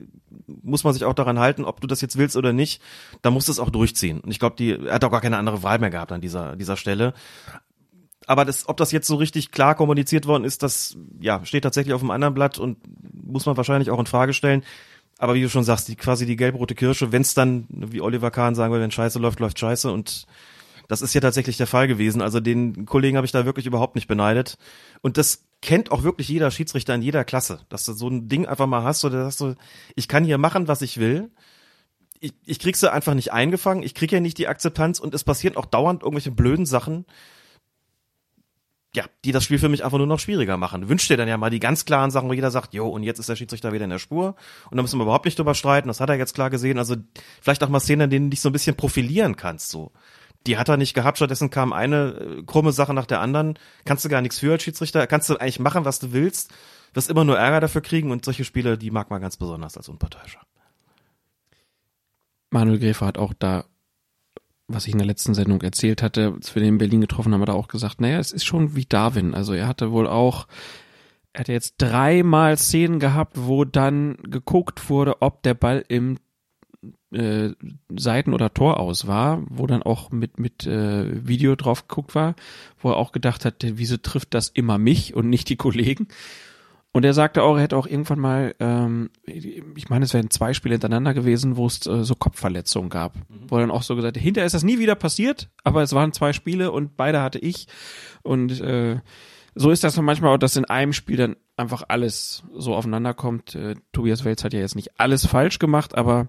muss 0.62 0.84
man 0.84 0.92
sich 0.92 1.04
auch 1.04 1.14
daran 1.14 1.38
halten, 1.38 1.64
ob 1.64 1.80
du 1.80 1.86
das 1.86 2.00
jetzt 2.00 2.16
willst 2.16 2.36
oder 2.36 2.52
nicht. 2.52 2.82
Da 3.22 3.30
musst 3.30 3.48
du 3.48 3.52
es 3.52 3.58
auch 3.58 3.70
durchziehen. 3.70 4.20
Und 4.20 4.30
ich 4.30 4.38
glaube, 4.38 4.56
die 4.56 4.72
er 4.72 4.94
hat 4.94 5.04
auch 5.04 5.10
gar 5.10 5.20
keine 5.20 5.38
andere 5.38 5.62
Wahl 5.62 5.78
mehr 5.78 5.90
gehabt 5.90 6.12
an 6.12 6.20
dieser 6.20 6.56
dieser 6.56 6.76
Stelle. 6.76 7.14
Aber 8.26 8.44
das, 8.44 8.68
ob 8.68 8.76
das 8.76 8.92
jetzt 8.92 9.08
so 9.08 9.16
richtig 9.16 9.50
klar 9.50 9.74
kommuniziert 9.74 10.26
worden 10.26 10.44
ist, 10.44 10.62
das 10.62 10.96
ja 11.20 11.44
steht 11.44 11.64
tatsächlich 11.64 11.94
auf 11.94 12.00
dem 12.00 12.10
anderen 12.10 12.34
Blatt 12.34 12.58
und 12.58 12.78
muss 13.12 13.46
man 13.46 13.56
wahrscheinlich 13.56 13.90
auch 13.90 13.98
in 13.98 14.06
Frage 14.06 14.32
stellen. 14.32 14.62
Aber 15.18 15.34
wie 15.34 15.42
du 15.42 15.48
schon 15.48 15.64
sagst, 15.64 15.88
die 15.88 15.96
quasi 15.96 16.26
die 16.26 16.36
gelb-rote 16.36 16.74
Kirsche, 16.74 17.12
wenn 17.12 17.22
es 17.22 17.34
dann, 17.34 17.66
wie 17.68 18.00
Oliver 18.00 18.30
Kahn 18.30 18.54
sagen 18.54 18.72
würde, 18.72 18.82
wenn 18.82 18.90
Scheiße 18.90 19.18
läuft, 19.18 19.40
läuft 19.40 19.58
Scheiße 19.58 19.92
und 19.92 20.26
das 20.92 21.00
ist 21.00 21.14
ja 21.14 21.22
tatsächlich 21.22 21.56
der 21.56 21.66
Fall 21.66 21.88
gewesen. 21.88 22.20
Also 22.20 22.38
den 22.38 22.84
Kollegen 22.84 23.16
habe 23.16 23.24
ich 23.24 23.32
da 23.32 23.46
wirklich 23.46 23.64
überhaupt 23.64 23.94
nicht 23.94 24.08
beneidet. 24.08 24.58
Und 25.00 25.16
das 25.16 25.46
kennt 25.62 25.90
auch 25.90 26.02
wirklich 26.02 26.28
jeder 26.28 26.50
Schiedsrichter 26.50 26.94
in 26.94 27.00
jeder 27.00 27.24
Klasse, 27.24 27.60
dass 27.70 27.86
du 27.86 27.94
so 27.94 28.08
ein 28.08 28.28
Ding 28.28 28.44
einfach 28.44 28.66
mal 28.66 28.82
hast, 28.84 29.02
oder 29.06 29.24
dass 29.24 29.38
du, 29.38 29.54
ich 29.96 30.06
kann 30.06 30.22
hier 30.22 30.36
machen, 30.36 30.68
was 30.68 30.82
ich 30.82 30.98
will. 30.98 31.30
Ich, 32.20 32.34
ich 32.44 32.58
krieg 32.58 32.76
sie 32.76 32.92
einfach 32.92 33.14
nicht 33.14 33.32
eingefangen, 33.32 33.82
ich 33.82 33.94
krieg 33.94 34.12
ja 34.12 34.20
nicht 34.20 34.36
die 34.36 34.48
Akzeptanz 34.48 35.00
und 35.00 35.14
es 35.14 35.24
passieren 35.24 35.56
auch 35.56 35.64
dauernd 35.64 36.02
irgendwelche 36.02 36.30
blöden 36.30 36.66
Sachen, 36.66 37.06
ja, 38.94 39.04
die 39.24 39.32
das 39.32 39.44
Spiel 39.44 39.58
für 39.58 39.70
mich 39.70 39.86
einfach 39.86 39.96
nur 39.96 40.06
noch 40.06 40.20
schwieriger 40.20 40.58
machen. 40.58 40.90
Wünscht 40.90 41.08
dir 41.08 41.16
dann 41.16 41.26
ja 41.26 41.38
mal 41.38 41.48
die 41.48 41.58
ganz 41.58 41.86
klaren 41.86 42.10
Sachen, 42.10 42.28
wo 42.28 42.34
jeder 42.34 42.50
sagt, 42.50 42.74
jo, 42.74 42.86
und 42.86 43.02
jetzt 43.02 43.18
ist 43.18 43.30
der 43.30 43.36
Schiedsrichter 43.36 43.72
wieder 43.72 43.84
in 43.84 43.90
der 43.90 43.98
Spur. 43.98 44.36
Und 44.70 44.76
da 44.76 44.82
müssen 44.82 44.98
wir 44.98 45.04
überhaupt 45.04 45.24
nicht 45.24 45.38
drüber 45.38 45.54
streiten, 45.54 45.88
das 45.88 46.00
hat 46.00 46.10
er 46.10 46.16
jetzt 46.16 46.34
klar 46.34 46.50
gesehen. 46.50 46.76
Also 46.76 46.96
vielleicht 47.40 47.64
auch 47.64 47.70
mal 47.70 47.80
Szenen, 47.80 48.02
in 48.02 48.10
denen 48.10 48.26
du 48.26 48.30
dich 48.30 48.42
so 48.42 48.50
ein 48.50 48.52
bisschen 48.52 48.76
profilieren 48.76 49.36
kannst, 49.36 49.70
so 49.70 49.92
die 50.46 50.58
hat 50.58 50.68
er 50.68 50.76
nicht 50.76 50.94
gehabt, 50.94 51.18
stattdessen 51.18 51.50
kam 51.50 51.72
eine 51.72 52.38
äh, 52.38 52.42
krumme 52.42 52.72
Sache 52.72 52.94
nach 52.94 53.06
der 53.06 53.20
anderen. 53.20 53.58
Kannst 53.84 54.04
du 54.04 54.08
gar 54.08 54.20
nichts 54.20 54.38
für 54.38 54.52
als 54.52 54.62
Schiedsrichter, 54.62 55.06
kannst 55.06 55.28
du 55.28 55.36
eigentlich 55.36 55.60
machen, 55.60 55.84
was 55.84 55.98
du 55.98 56.12
willst, 56.12 56.52
wirst 56.94 57.10
immer 57.10 57.24
nur 57.24 57.38
Ärger 57.38 57.60
dafür 57.60 57.80
kriegen 57.80 58.10
und 58.10 58.24
solche 58.24 58.44
Spiele, 58.44 58.78
die 58.78 58.90
mag 58.90 59.10
man 59.10 59.20
ganz 59.20 59.36
besonders 59.36 59.76
als 59.76 59.88
Unparteiischer. 59.88 60.40
Manuel 62.50 62.78
Gräfer 62.78 63.06
hat 63.06 63.18
auch 63.18 63.32
da, 63.38 63.64
was 64.68 64.86
ich 64.86 64.92
in 64.92 64.98
der 64.98 65.06
letzten 65.06 65.34
Sendung 65.34 65.62
erzählt 65.62 66.02
hatte, 66.02 66.34
als 66.36 66.54
wir 66.54 66.60
den 66.60 66.74
in 66.74 66.78
Berlin 66.78 67.00
getroffen 67.00 67.32
haben, 67.32 67.40
hat 67.40 67.48
er 67.48 67.54
auch 67.54 67.68
gesagt, 67.68 68.00
naja, 68.00 68.18
es 68.18 68.32
ist 68.32 68.44
schon 68.44 68.76
wie 68.76 68.84
Darwin. 68.84 69.34
Also 69.34 69.54
er 69.54 69.66
hatte 69.66 69.90
wohl 69.90 70.06
auch, 70.06 70.46
er 71.32 71.40
hatte 71.40 71.52
jetzt 71.52 71.76
dreimal 71.78 72.58
Szenen 72.58 72.98
gehabt, 72.98 73.34
wo 73.36 73.64
dann 73.64 74.16
geguckt 74.22 74.90
wurde, 74.90 75.22
ob 75.22 75.42
der 75.42 75.54
Ball 75.54 75.82
im 75.88 76.18
äh, 77.12 77.50
Seiten- 77.94 78.34
oder 78.34 78.52
Tor 78.54 78.80
aus 78.80 79.06
war, 79.06 79.42
wo 79.48 79.66
dann 79.66 79.82
auch 79.82 80.10
mit, 80.10 80.38
mit 80.38 80.66
äh, 80.66 81.26
Video 81.26 81.56
drauf 81.56 81.88
geguckt 81.88 82.14
war, 82.14 82.34
wo 82.78 82.90
er 82.90 82.96
auch 82.96 83.12
gedacht 83.12 83.44
hat, 83.44 83.56
wieso 83.62 83.96
trifft 83.96 84.34
das 84.34 84.48
immer 84.48 84.78
mich 84.78 85.14
und 85.14 85.28
nicht 85.28 85.48
die 85.48 85.56
Kollegen? 85.56 86.08
Und 86.94 87.06
er 87.06 87.14
sagte 87.14 87.42
auch, 87.42 87.56
er 87.56 87.62
hätte 87.62 87.76
auch 87.76 87.86
irgendwann 87.86 88.18
mal, 88.18 88.54
ähm, 88.60 89.08
ich 89.24 89.88
meine, 89.88 90.04
es 90.04 90.12
wären 90.12 90.28
zwei 90.28 90.52
Spiele 90.52 90.74
hintereinander 90.74 91.14
gewesen, 91.14 91.56
wo 91.56 91.66
es 91.66 91.86
äh, 91.86 92.04
so 92.04 92.14
Kopfverletzungen 92.14 92.90
gab. 92.90 93.16
Mhm. 93.16 93.48
Wo 93.48 93.56
er 93.56 93.62
dann 93.62 93.70
auch 93.70 93.82
so 93.82 93.96
gesagt 93.96 94.16
hat, 94.16 94.22
hinterher 94.22 94.46
ist 94.46 94.52
das 94.52 94.62
nie 94.62 94.78
wieder 94.78 94.94
passiert, 94.94 95.48
aber 95.64 95.82
es 95.82 95.94
waren 95.94 96.12
zwei 96.12 96.34
Spiele 96.34 96.70
und 96.70 96.96
beide 96.96 97.22
hatte 97.22 97.38
ich. 97.38 97.66
Und 98.22 98.60
äh, 98.60 99.00
so 99.54 99.70
ist 99.70 99.84
das 99.84 99.96
manchmal 99.96 100.34
auch, 100.34 100.38
dass 100.38 100.56
in 100.56 100.66
einem 100.66 100.92
Spiel 100.92 101.16
dann 101.16 101.36
einfach 101.56 101.84
alles 101.88 102.44
so 102.54 102.74
aufeinander 102.74 103.14
kommt. 103.14 103.54
Äh, 103.54 103.74
Tobias 103.92 104.26
Welz 104.26 104.44
hat 104.44 104.52
ja 104.52 104.60
jetzt 104.60 104.76
nicht 104.76 105.00
alles 105.00 105.26
falsch 105.26 105.58
gemacht, 105.58 105.96
aber 105.96 106.28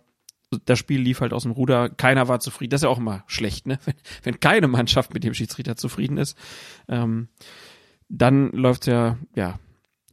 das 0.58 0.80
Spiel 0.80 1.02
lief 1.02 1.22
halt 1.22 1.34
aus 1.34 1.44
dem 1.44 1.52
Ruder. 1.52 1.90
Keiner 1.90 2.28
war 2.28 2.40
zufrieden. 2.40 2.72
Das 2.72 2.82
ist 2.82 2.84
ja 2.84 2.90
auch 2.90 2.98
immer 2.98 3.24
schlecht, 3.28 3.68
ne? 3.68 3.80
Wenn, 3.86 3.96
wenn 4.24 4.40
keine 4.40 4.68
Mannschaft 4.68 5.14
mit 5.14 5.24
dem 5.24 5.34
Schiedsrichter 5.34 5.76
zufrieden 5.76 6.18
ist, 6.18 6.38
ähm, 6.88 7.28
dann 8.10 8.52
läuft's 8.52 8.86
ja, 8.86 9.18
ja, 9.36 9.60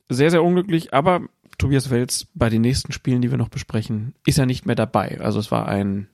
sehr, 0.08 0.30
sehr 0.30 0.42
unglücklich. 0.42 0.94
Aber 0.94 1.22
Tobias 1.58 1.90
Welz 1.90 2.26
bei 2.34 2.48
den 2.48 2.62
nächsten 2.62 2.92
Spielen, 2.92 3.22
die 3.22 3.30
wir 3.30 3.38
noch 3.38 3.48
besprechen, 3.48 4.14
ist 4.26 4.38
ja 4.38 4.46
nicht 4.46 4.66
mehr 4.66 4.76
dabei. 4.76 5.20
Also 5.20 5.38
es 5.38 5.50
war 5.50 5.68
ein 5.68 6.08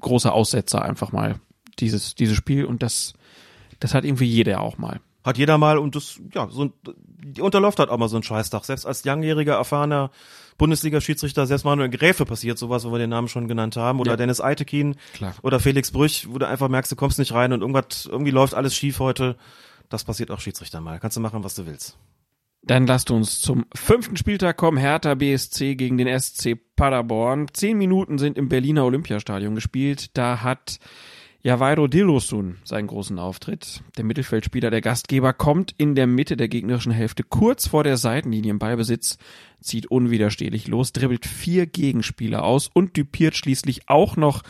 großer 0.00 0.32
Aussetzer 0.32 0.82
einfach 0.82 1.12
mal 1.12 1.36
dieses, 1.78 2.14
dieses 2.14 2.36
Spiel 2.36 2.64
und 2.64 2.82
das, 2.82 3.14
das 3.78 3.94
hat 3.94 4.04
irgendwie 4.04 4.26
jeder 4.26 4.60
auch 4.60 4.78
mal. 4.78 5.00
Hat 5.22 5.38
jeder 5.38 5.58
mal 5.58 5.78
und 5.78 5.94
das, 5.96 6.20
ja, 6.32 6.48
so 6.48 6.72
die 7.22 7.42
unterläuft 7.42 7.78
halt 7.78 7.90
auch 7.90 7.98
mal 7.98 8.08
so 8.08 8.16
ein 8.16 8.22
Scheißtag. 8.22 8.64
Selbst 8.64 8.86
als 8.86 9.04
langjähriger, 9.04 9.54
erfahrener 9.54 10.10
Bundesliga-Schiedsrichter, 10.60 11.46
selbst 11.46 11.64
Manuel 11.64 11.88
Gräfe 11.88 12.26
passiert 12.26 12.58
sowas, 12.58 12.84
wo 12.84 12.92
wir 12.92 12.98
den 12.98 13.08
Namen 13.08 13.28
schon 13.28 13.48
genannt 13.48 13.76
haben, 13.76 13.98
oder 13.98 14.12
ja. 14.12 14.16
Dennis 14.16 14.42
Eitekin 14.42 14.96
Klar. 15.14 15.34
oder 15.42 15.58
Felix 15.58 15.90
Brüch, 15.90 16.26
wo 16.30 16.38
du 16.38 16.46
einfach 16.46 16.68
merkst, 16.68 16.92
du 16.92 16.96
kommst 16.96 17.18
nicht 17.18 17.32
rein 17.32 17.54
und 17.54 17.62
irgendwas, 17.62 18.04
irgendwie 18.04 18.30
läuft 18.30 18.54
alles 18.54 18.74
schief 18.74 19.00
heute. 19.00 19.36
Das 19.88 20.04
passiert 20.04 20.30
auch 20.30 20.38
Schiedsrichter 20.38 20.82
mal. 20.82 21.00
Kannst 21.00 21.16
du 21.16 21.20
machen, 21.20 21.42
was 21.42 21.54
du 21.54 21.64
willst. 21.66 21.98
Dann 22.62 22.86
lasst 22.86 23.10
uns 23.10 23.40
zum 23.40 23.64
fünften 23.74 24.18
Spieltag 24.18 24.58
kommen. 24.58 24.76
Hertha 24.76 25.14
BSC 25.14 25.76
gegen 25.76 25.96
den 25.96 26.20
SC 26.20 26.58
Paderborn. 26.76 27.48
Zehn 27.54 27.78
Minuten 27.78 28.18
sind 28.18 28.36
im 28.36 28.50
Berliner 28.50 28.84
Olympiastadion 28.84 29.54
gespielt. 29.54 30.16
Da 30.16 30.42
hat 30.42 30.78
Javairo 31.42 31.86
Dilosun 31.86 32.58
seinen 32.64 32.86
großen 32.86 33.18
Auftritt. 33.18 33.82
Der 33.96 34.04
Mittelfeldspieler 34.04 34.70
der 34.70 34.82
Gastgeber 34.82 35.32
kommt 35.32 35.74
in 35.78 35.94
der 35.94 36.06
Mitte 36.06 36.36
der 36.36 36.48
gegnerischen 36.48 36.92
Hälfte 36.92 37.22
kurz 37.22 37.66
vor 37.66 37.82
der 37.82 37.96
Seitenlinie 37.96 38.50
im 38.50 38.58
Ballbesitz, 38.58 39.16
zieht 39.60 39.86
unwiderstehlich 39.86 40.68
los, 40.68 40.92
dribbelt 40.92 41.24
vier 41.24 41.66
Gegenspieler 41.66 42.44
aus 42.44 42.68
und 42.68 42.96
düpiert 42.96 43.36
schließlich 43.36 43.88
auch 43.88 44.16
noch 44.16 44.42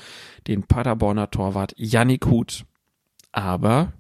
den 0.48 0.64
Paderborner 0.64 1.30
Torwart 1.30 1.74
Yannick 1.76 2.26
Huth. 2.26 2.64
Aber 3.30 3.92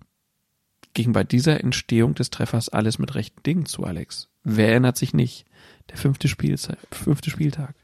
ging 0.92 1.12
bei 1.12 1.22
dieser 1.22 1.60
Entstehung 1.62 2.14
des 2.14 2.30
Treffers 2.30 2.68
alles 2.68 2.98
mit 2.98 3.14
rechten 3.14 3.42
Dingen 3.44 3.66
zu, 3.66 3.84
Alex. 3.84 4.28
Wer 4.42 4.70
erinnert 4.70 4.96
sich 4.96 5.14
nicht? 5.14 5.44
Der 5.90 5.96
fünfte, 5.96 6.26
Spielzeit, 6.26 6.78
fünfte 6.90 7.30
Spieltag. 7.30 7.76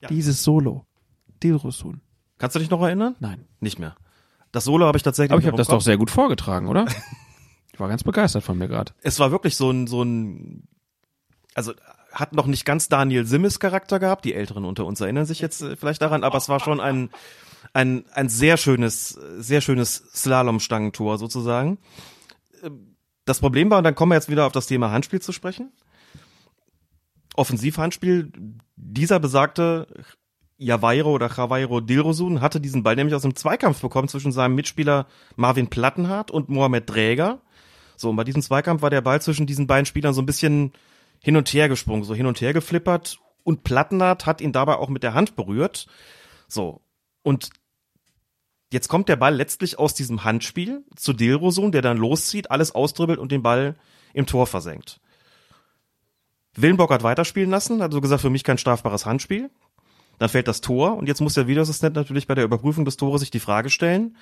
Ja. 0.00 0.08
Dieses 0.08 0.42
Solo. 0.42 0.86
Dilrosun. 1.42 2.00
Kannst 2.38 2.56
du 2.56 2.60
dich 2.60 2.70
noch 2.70 2.82
erinnern? 2.82 3.14
Nein. 3.20 3.44
Nicht 3.60 3.78
mehr. 3.78 3.96
Das 4.52 4.64
Solo 4.64 4.86
habe 4.86 4.96
ich 4.96 5.02
tatsächlich. 5.02 5.32
Aber 5.32 5.40
ich 5.40 5.46
habe 5.46 5.56
das 5.56 5.68
doch 5.68 5.80
sehr 5.80 5.96
gut 5.96 6.10
vorgetragen, 6.10 6.68
oder? 6.68 6.86
ich 7.72 7.80
war 7.80 7.88
ganz 7.88 8.04
begeistert 8.04 8.42
von 8.42 8.58
mir 8.58 8.68
gerade. 8.68 8.92
Es 9.02 9.18
war 9.18 9.30
wirklich 9.30 9.56
so 9.56 9.70
ein, 9.70 9.86
so 9.86 10.02
ein, 10.02 10.68
also 11.54 11.72
hat 12.12 12.32
noch 12.32 12.46
nicht 12.46 12.64
ganz 12.64 12.88
Daniel 12.88 13.26
Simmes 13.26 13.60
Charakter 13.60 13.98
gehabt. 13.98 14.24
Die 14.24 14.34
Älteren 14.34 14.64
unter 14.64 14.86
uns 14.86 15.00
erinnern 15.00 15.26
sich 15.26 15.40
jetzt 15.40 15.62
äh, 15.62 15.76
vielleicht 15.76 16.02
daran, 16.02 16.24
aber 16.24 16.38
es 16.38 16.48
war 16.48 16.60
schon 16.60 16.80
ein, 16.80 17.10
ein, 17.74 18.04
ein 18.12 18.28
sehr 18.28 18.56
schönes, 18.56 19.10
sehr 19.38 19.60
schönes 19.60 19.96
Slalomstangentor 20.14 21.18
sozusagen 21.18 21.78
das 23.28 23.40
Problem 23.40 23.70
war, 23.70 23.78
und 23.78 23.84
dann 23.84 23.94
kommen 23.94 24.12
wir 24.12 24.16
jetzt 24.16 24.30
wieder 24.30 24.46
auf 24.46 24.52
das 24.52 24.66
Thema 24.66 24.90
Handspiel 24.90 25.20
zu 25.20 25.32
sprechen. 25.32 25.72
Offensivhandspiel, 27.34 28.32
dieser 28.76 29.20
besagte 29.20 29.86
Javairo 30.58 31.12
oder 31.12 31.30
Javairo 31.34 31.80
Dilrosun 31.80 32.40
hatte 32.40 32.60
diesen 32.60 32.82
Ball 32.82 32.96
nämlich 32.96 33.14
aus 33.14 33.24
einem 33.24 33.36
Zweikampf 33.36 33.80
bekommen 33.80 34.08
zwischen 34.08 34.32
seinem 34.32 34.56
Mitspieler 34.56 35.06
Marvin 35.36 35.68
Plattenhardt 35.68 36.30
und 36.30 36.48
Mohamed 36.48 36.90
Dräger. 36.90 37.40
So, 37.96 38.10
und 38.10 38.16
bei 38.16 38.24
diesem 38.24 38.42
Zweikampf 38.42 38.82
war 38.82 38.90
der 38.90 39.00
Ball 39.00 39.22
zwischen 39.22 39.46
diesen 39.46 39.66
beiden 39.66 39.86
Spielern 39.86 40.14
so 40.14 40.20
ein 40.20 40.26
bisschen 40.26 40.72
hin 41.20 41.36
und 41.36 41.52
her 41.52 41.68
gesprungen, 41.68 42.04
so 42.04 42.14
hin 42.14 42.26
und 42.26 42.40
her 42.40 42.52
geflippert 42.52 43.18
und 43.44 43.64
Plattenhardt 43.64 44.26
hat 44.26 44.40
ihn 44.40 44.52
dabei 44.52 44.76
auch 44.76 44.88
mit 44.88 45.02
der 45.02 45.14
Hand 45.14 45.36
berührt. 45.36 45.86
So. 46.48 46.82
Und 47.22 47.50
Jetzt 48.70 48.88
kommt 48.88 49.08
der 49.08 49.16
Ball 49.16 49.34
letztlich 49.34 49.78
aus 49.78 49.94
diesem 49.94 50.24
Handspiel 50.24 50.84
zu 50.94 51.14
Dilrosun, 51.14 51.72
der 51.72 51.80
dann 51.80 51.96
loszieht, 51.96 52.50
alles 52.50 52.74
ausdribbelt 52.74 53.18
und 53.18 53.32
den 53.32 53.42
Ball 53.42 53.76
im 54.12 54.26
Tor 54.26 54.46
versenkt. 54.46 55.00
Willenbock 56.54 56.90
hat 56.90 57.02
weiterspielen 57.02 57.48
lassen, 57.48 57.82
hat 57.82 57.92
so 57.92 58.02
gesagt, 58.02 58.20
für 58.20 58.30
mich 58.30 58.44
kein 58.44 58.58
strafbares 58.58 59.06
Handspiel. 59.06 59.50
Dann 60.18 60.28
fällt 60.28 60.48
das 60.48 60.60
Tor 60.60 60.96
und 60.96 61.06
jetzt 61.06 61.20
muss 61.20 61.34
der 61.34 61.46
Videoassistent 61.46 61.94
natürlich 61.96 62.26
bei 62.26 62.34
der 62.34 62.44
Überprüfung 62.44 62.84
des 62.84 62.96
Tores 62.96 63.20
sich 63.20 63.30
die 63.30 63.40
Frage 63.40 63.70
stellen, 63.70 64.16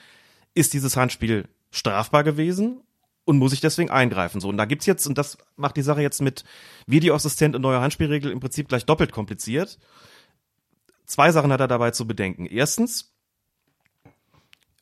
ist 0.54 0.74
dieses 0.74 0.96
Handspiel 0.96 1.48
strafbar 1.70 2.24
gewesen 2.24 2.80
und 3.24 3.38
muss 3.38 3.52
ich 3.52 3.60
deswegen 3.60 3.90
eingreifen? 3.90 4.40
So, 4.40 4.48
und 4.48 4.56
da 4.56 4.64
gibt's 4.64 4.86
jetzt, 4.86 5.06
und 5.06 5.18
das 5.18 5.38
macht 5.56 5.76
die 5.76 5.82
Sache 5.82 6.02
jetzt 6.02 6.22
mit 6.22 6.44
Videoassistent 6.86 7.54
und 7.54 7.62
neuer 7.62 7.80
Handspielregel 7.80 8.30
im 8.30 8.40
Prinzip 8.40 8.68
gleich 8.68 8.86
doppelt 8.86 9.12
kompliziert. 9.12 9.78
Zwei 11.04 11.30
Sachen 11.32 11.52
hat 11.52 11.60
er 11.60 11.68
dabei 11.68 11.90
zu 11.90 12.06
bedenken. 12.06 12.46
Erstens, 12.46 13.12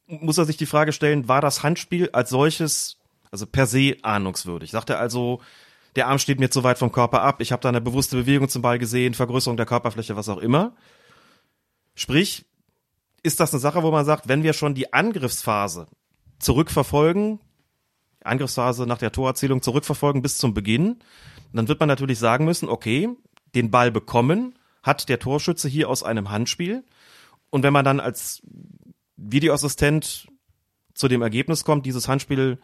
muss 0.06 0.38
er 0.38 0.44
sich 0.44 0.56
die 0.56 0.66
Frage 0.66 0.92
stellen, 0.92 1.28
war 1.28 1.40
das 1.40 1.62
Handspiel 1.62 2.10
als 2.12 2.30
solches, 2.30 2.98
also 3.30 3.46
per 3.46 3.66
se 3.66 3.96
ahnungswürdig? 4.02 4.70
Sagt 4.70 4.90
er 4.90 4.98
also, 4.98 5.40
der 5.96 6.08
Arm 6.08 6.18
steht 6.18 6.40
mir 6.40 6.50
zu 6.50 6.64
weit 6.64 6.78
vom 6.78 6.92
Körper 6.92 7.22
ab, 7.22 7.40
ich 7.40 7.52
habe 7.52 7.62
da 7.62 7.68
eine 7.68 7.80
bewusste 7.80 8.16
Bewegung 8.16 8.48
zum 8.48 8.62
Ball 8.62 8.78
gesehen, 8.78 9.14
Vergrößerung 9.14 9.56
der 9.56 9.66
Körperfläche, 9.66 10.16
was 10.16 10.28
auch 10.28 10.38
immer. 10.38 10.74
Sprich, 11.95 12.45
ist 13.22 13.40
das 13.40 13.53
eine 13.53 13.61
Sache, 13.61 13.82
wo 13.82 13.90
man 13.90 14.05
sagt, 14.05 14.28
wenn 14.28 14.42
wir 14.42 14.53
schon 14.53 14.74
die 14.74 14.92
Angriffsphase 14.92 15.86
zurückverfolgen, 16.38 17.40
Angriffsphase 18.22 18.86
nach 18.86 18.99
der 18.99 19.12
Torerzielung 19.12 19.62
zurückverfolgen 19.62 20.22
bis 20.22 20.38
zum 20.38 20.55
Beginn, 20.55 20.99
dann 21.53 21.68
wird 21.68 21.80
man 21.80 21.88
natürlich 21.88 22.18
sagen 22.18 22.45
müssen, 22.45 22.68
okay, 22.68 23.09
den 23.55 23.70
Ball 23.70 23.90
bekommen 23.90 24.59
hat 24.82 25.09
der 25.09 25.18
Torschütze 25.18 25.68
hier 25.68 25.88
aus 25.88 26.03
einem 26.03 26.30
Handspiel. 26.30 26.84
Und 27.51 27.62
wenn 27.62 27.72
man 27.72 27.84
dann 27.84 28.01
als 28.01 28.42
Videoassistent 29.16 30.26
zu 30.95 31.09
dem 31.09 31.22
Ergebnis 31.22 31.64
kommt, 31.64 31.86
dieses 31.86 32.09
Handspiel, 32.09 32.59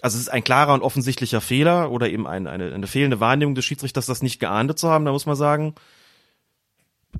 also 0.00 0.16
es 0.16 0.22
ist 0.22 0.28
ein 0.30 0.44
klarer 0.44 0.74
und 0.74 0.82
offensichtlicher 0.82 1.40
Fehler 1.40 1.90
oder 1.90 2.08
eben 2.08 2.26
ein, 2.26 2.46
eine, 2.46 2.72
eine 2.72 2.86
fehlende 2.86 3.20
Wahrnehmung 3.20 3.54
des 3.54 3.64
Schiedsrichters, 3.64 4.06
das 4.06 4.22
nicht 4.22 4.40
geahndet 4.40 4.78
zu 4.78 4.88
haben, 4.88 5.04
da 5.04 5.12
muss 5.12 5.26
man 5.26 5.36
sagen, 5.36 5.74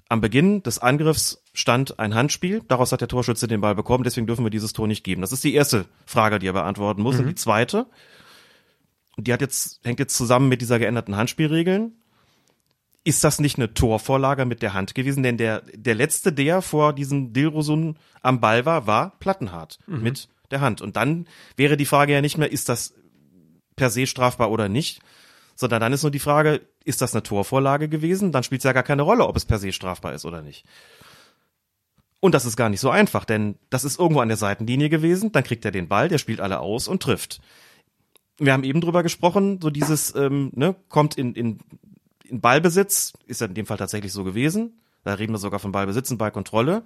am 0.09 0.21
Beginn 0.21 0.63
des 0.63 0.79
Angriffs 0.79 1.43
stand 1.53 1.99
ein 1.99 2.15
Handspiel, 2.15 2.63
daraus 2.69 2.93
hat 2.93 3.01
der 3.01 3.09
Torschütze 3.09 3.47
den 3.47 3.61
Ball 3.61 3.75
bekommen, 3.75 4.05
deswegen 4.05 4.27
dürfen 4.27 4.45
wir 4.45 4.51
dieses 4.51 4.73
Tor 4.73 4.87
nicht 4.87 5.05
geben. 5.05 5.21
Das 5.21 5.33
ist 5.33 5.45
die 5.45 5.55
erste 5.55 5.87
Frage, 6.07 6.39
die 6.39 6.47
er 6.47 6.53
beantworten 6.53 7.03
muss. 7.03 7.17
Mhm. 7.17 7.21
Und 7.23 7.27
die 7.29 7.35
zweite, 7.35 7.87
die 9.17 9.33
hat 9.33 9.41
jetzt, 9.41 9.81
hängt 9.85 9.99
jetzt 9.99 10.17
zusammen 10.17 10.49
mit 10.49 10.61
dieser 10.61 10.79
geänderten 10.79 11.17
Handspielregeln 11.17 11.93
ist 13.05 13.25
das 13.25 13.41
nicht 13.41 13.59
eine 13.59 13.75
Torvorlage 13.75 14.45
mit 14.45 14.63
der 14.63 14.75
Hand 14.75 14.95
gewesen? 14.95 15.23
Denn 15.23 15.37
der, 15.37 15.63
der 15.75 15.95
letzte, 15.95 16.33
der 16.33 16.63
vor 16.63 16.93
diesem 16.93 17.33
Dilrosun 17.33 17.97
am 18.23 18.41
Ball 18.41 18.65
war, 18.65 18.87
war 18.87 19.19
Plattenhardt 19.19 19.79
mhm. 19.87 20.03
mit 20.03 20.29
der 20.51 20.61
Hand. 20.61 20.81
Und 20.81 20.97
dann 20.97 21.27
wäre 21.57 21.77
die 21.77 21.87
Frage 21.87 22.13
ja 22.13 22.21
nicht 22.21 22.39
mehr, 22.39 22.53
ist 22.53 22.69
das 22.69 22.95
per 23.75 23.91
se 23.91 24.07
strafbar 24.07 24.51
oder 24.51 24.69
nicht, 24.69 25.01
sondern 25.55 25.81
dann 25.81 25.93
ist 25.93 26.03
nur 26.03 26.11
die 26.11 26.19
Frage, 26.19 26.61
ist 26.85 27.03
das 27.03 27.15
eine 27.15 27.23
Torvorlage 27.23 27.89
gewesen? 27.89 28.33
Dann 28.33 28.43
spielt 28.43 28.61
es 28.61 28.65
ja 28.65 28.73
gar 28.73 28.83
keine 28.83 29.03
Rolle, 29.03 29.27
ob 29.27 29.37
es 29.37 29.45
per 29.45 29.59
se 29.59 29.73
strafbar 29.73 30.15
ist 30.15 30.25
oder 30.25 30.43
nicht. 30.43 30.65
Und 32.21 32.35
das 32.35 32.45
ist 32.45 32.57
gar 32.57 32.69
nicht 32.69 32.81
so 32.81 32.91
einfach, 32.91 33.25
denn 33.25 33.57
das 33.71 33.85
ist 33.85 33.99
irgendwo 33.99 34.21
an 34.21 34.29
der 34.29 34.37
Seitenlinie 34.37 34.89
gewesen, 34.89 35.33
dann 35.33 35.43
kriegt 35.43 35.65
er 35.65 35.73
den 35.73 35.89
Ball, 35.89 36.09
der 36.09 36.19
spielt 36.19 36.41
alle 36.41 36.61
aus 36.61 36.87
und 36.87 37.03
trifft. 37.03 37.41
Wir 38.39 38.53
haben 38.53 38.65
eben 38.65 38.81
drüber 38.81 39.03
gesprochen, 39.03 39.61
so 39.61 39.71
dieses, 39.71 40.15
ähm, 40.15 40.51
ne, 40.55 40.77
kommt 40.89 41.17
in, 41.19 41.35
in 41.35 41.59
in 42.33 42.41
Ballbesitz, 42.41 43.13
ist 43.27 43.43
ja 43.43 43.47
in 43.47 43.55
dem 43.55 43.67
Fall 43.67 43.77
tatsächlich 43.77 44.11
so 44.11 44.25
gewesen, 44.25 44.81
da 45.05 45.15
reden 45.15 45.35
wir 45.35 45.39
sogar 45.39 45.61
von 45.61 45.71
Ballbesitz 45.71 46.11
und 46.11 46.17
Ballkontrolle, 46.17 46.83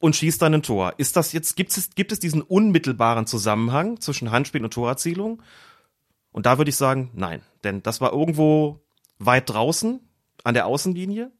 und 0.00 0.16
schießt 0.16 0.42
dann 0.42 0.54
ein 0.54 0.62
Tor. 0.62 0.94
Ist 0.96 1.16
das 1.16 1.32
jetzt, 1.32 1.56
gibt 1.56 1.76
es, 1.76 1.90
gibt 1.90 2.10
es 2.10 2.18
diesen 2.18 2.42
unmittelbaren 2.42 3.26
Zusammenhang 3.26 4.00
zwischen 4.00 4.30
Handspiel 4.30 4.64
und 4.64 4.72
Torerzielung? 4.72 5.42
Und 6.32 6.46
da 6.46 6.58
würde 6.58 6.70
ich 6.70 6.76
sagen, 6.76 7.10
nein. 7.14 7.42
Denn 7.64 7.82
das 7.82 8.00
war 8.00 8.12
irgendwo 8.12 8.80
weit 9.18 9.50
draußen 9.50 10.00
an 10.44 10.54
der 10.54 10.66
Außenlinie 10.66 11.30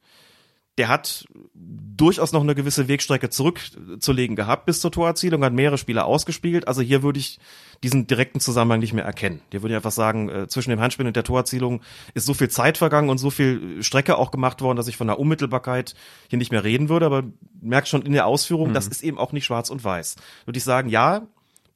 der 0.80 0.88
hat 0.88 1.26
durchaus 1.52 2.32
noch 2.32 2.40
eine 2.40 2.54
gewisse 2.54 2.88
Wegstrecke 2.88 3.28
zurückzulegen 3.28 4.34
gehabt 4.34 4.64
bis 4.64 4.80
zur 4.80 4.90
Torerzielung, 4.90 5.44
hat 5.44 5.52
mehrere 5.52 5.76
Spieler 5.76 6.06
ausgespielt. 6.06 6.68
Also 6.68 6.80
hier 6.80 7.02
würde 7.02 7.18
ich 7.18 7.38
diesen 7.82 8.06
direkten 8.06 8.40
Zusammenhang 8.40 8.80
nicht 8.80 8.94
mehr 8.94 9.04
erkennen. 9.04 9.42
Hier 9.50 9.60
würde 9.60 9.74
ich 9.74 9.76
einfach 9.76 9.90
sagen, 9.90 10.30
äh, 10.30 10.48
zwischen 10.48 10.70
dem 10.70 10.80
Handspiel 10.80 11.06
und 11.06 11.16
der 11.16 11.24
Torerzielung 11.24 11.82
ist 12.14 12.24
so 12.24 12.32
viel 12.32 12.48
Zeit 12.48 12.78
vergangen 12.78 13.10
und 13.10 13.18
so 13.18 13.28
viel 13.28 13.82
Strecke 13.82 14.16
auch 14.16 14.30
gemacht 14.30 14.62
worden, 14.62 14.76
dass 14.78 14.88
ich 14.88 14.96
von 14.96 15.08
der 15.08 15.18
Unmittelbarkeit 15.18 15.94
hier 16.28 16.38
nicht 16.38 16.50
mehr 16.50 16.64
reden 16.64 16.88
würde. 16.88 17.04
Aber 17.04 17.24
merkt 17.60 17.88
schon 17.88 18.00
in 18.00 18.12
der 18.12 18.26
Ausführung, 18.26 18.70
mhm. 18.70 18.74
das 18.74 18.86
ist 18.86 19.02
eben 19.02 19.18
auch 19.18 19.32
nicht 19.32 19.44
schwarz 19.44 19.68
und 19.68 19.84
weiß. 19.84 20.16
Würde 20.46 20.56
ich 20.56 20.64
sagen, 20.64 20.88
ja, 20.88 21.26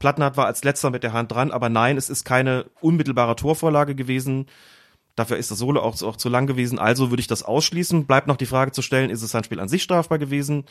Plattenhardt 0.05 0.37
war 0.37 0.45
als 0.45 0.63
letzter 0.65 0.91
mit 0.91 1.03
der 1.03 1.15
Hand 1.15 1.33
dran, 1.33 1.51
aber 1.51 1.71
nein, 1.71 1.97
es 1.97 2.11
ist 2.11 2.27
keine 2.27 2.67
unmittelbare 2.83 3.37
Torvorlage 3.37 3.95
gewesen. 3.95 4.45
Dafür 5.17 5.39
ist 5.39 5.51
das 5.51 5.57
Solo 5.57 5.81
auch, 5.81 6.03
auch 6.03 6.17
zu 6.19 6.29
lang 6.29 6.47
gewesen. 6.47 6.79
Also 6.79 7.11
würde 7.11 7.23
ich 7.23 7.27
das 7.27 7.43
ausschließen. 7.43 8.05
Bleibt 8.05 8.27
noch 8.27 8.37
die 8.37 8.45
Frage 8.45 8.73
zu 8.73 8.83
stellen, 8.83 9.09
ist 9.09 9.23
es 9.23 9.35
ein 9.35 9.45
Spiel 9.45 9.61
an 9.61 9.71
sich 9.71 9.83
strafbar 9.83 10.19
gewesen? 10.19 10.67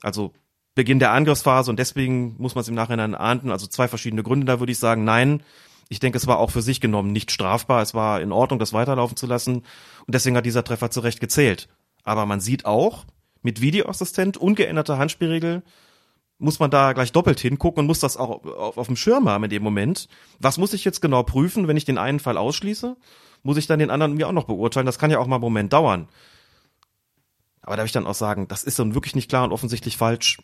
Also 0.00 0.32
Beginn 0.74 0.98
der 0.98 1.12
Angriffsphase 1.12 1.70
und 1.70 1.78
deswegen 1.78 2.36
muss 2.38 2.54
man 2.54 2.62
es 2.62 2.68
im 2.68 2.74
Nachhinein 2.74 3.14
ahnden. 3.14 3.50
Also 3.50 3.66
zwei 3.66 3.86
verschiedene 3.86 4.22
Gründe. 4.22 4.46
Da 4.46 4.60
würde 4.60 4.72
ich 4.72 4.78
sagen, 4.78 5.04
nein, 5.04 5.42
Ich 5.90 5.98
denke, 5.98 6.16
es 6.16 6.26
war 6.26 6.38
auch 6.38 6.50
für 6.50 6.62
sich 6.62 6.80
genommen 6.80 7.12
nicht 7.12 7.30
strafbar. 7.32 7.82
Es 7.82 7.92
war 7.92 8.22
in 8.22 8.32
Ordnung, 8.32 8.58
das 8.58 8.72
weiterlaufen 8.72 9.16
zu 9.18 9.26
lassen. 9.26 9.56
Und 10.06 10.14
deswegen 10.14 10.36
hat 10.36 10.46
dieser 10.46 10.64
Treffer 10.64 10.90
zu 10.90 11.00
Recht 11.00 11.20
gezählt. 11.20 11.68
Aber 12.04 12.24
man 12.24 12.40
sieht 12.40 12.64
auch, 12.64 13.04
mit 13.42 13.60
Videoassistent, 13.60 14.38
ungeänderter 14.38 14.96
Handspielregel, 14.96 15.62
muss 16.40 16.58
man 16.58 16.70
da 16.70 16.92
gleich 16.94 17.12
doppelt 17.12 17.38
hingucken 17.38 17.80
und 17.80 17.86
muss 17.86 18.00
das 18.00 18.16
auch 18.16 18.44
auf, 18.44 18.78
auf 18.78 18.86
dem 18.86 18.96
Schirm 18.96 19.28
haben 19.28 19.44
in 19.44 19.50
dem 19.50 19.62
Moment. 19.62 20.08
Was 20.38 20.58
muss 20.58 20.72
ich 20.72 20.84
jetzt 20.84 21.00
genau 21.00 21.22
prüfen, 21.22 21.68
wenn 21.68 21.76
ich 21.76 21.84
den 21.84 21.98
einen 21.98 22.18
Fall 22.18 22.36
ausschließe? 22.36 22.96
Muss 23.42 23.56
ich 23.56 23.66
dann 23.66 23.78
den 23.78 23.90
anderen 23.90 24.14
mir 24.14 24.26
auch 24.26 24.32
noch 24.32 24.44
beurteilen? 24.44 24.86
Das 24.86 24.98
kann 24.98 25.10
ja 25.10 25.18
auch 25.18 25.26
mal 25.26 25.36
einen 25.36 25.42
Moment 25.42 25.72
dauern. 25.72 26.08
Aber 27.62 27.76
darf 27.76 27.86
ich 27.86 27.92
dann 27.92 28.06
auch 28.06 28.14
sagen, 28.14 28.48
das 28.48 28.64
ist 28.64 28.78
dann 28.78 28.94
wirklich 28.94 29.14
nicht 29.14 29.28
klar 29.28 29.44
und 29.44 29.52
offensichtlich 29.52 29.96
falsch. 29.96 30.38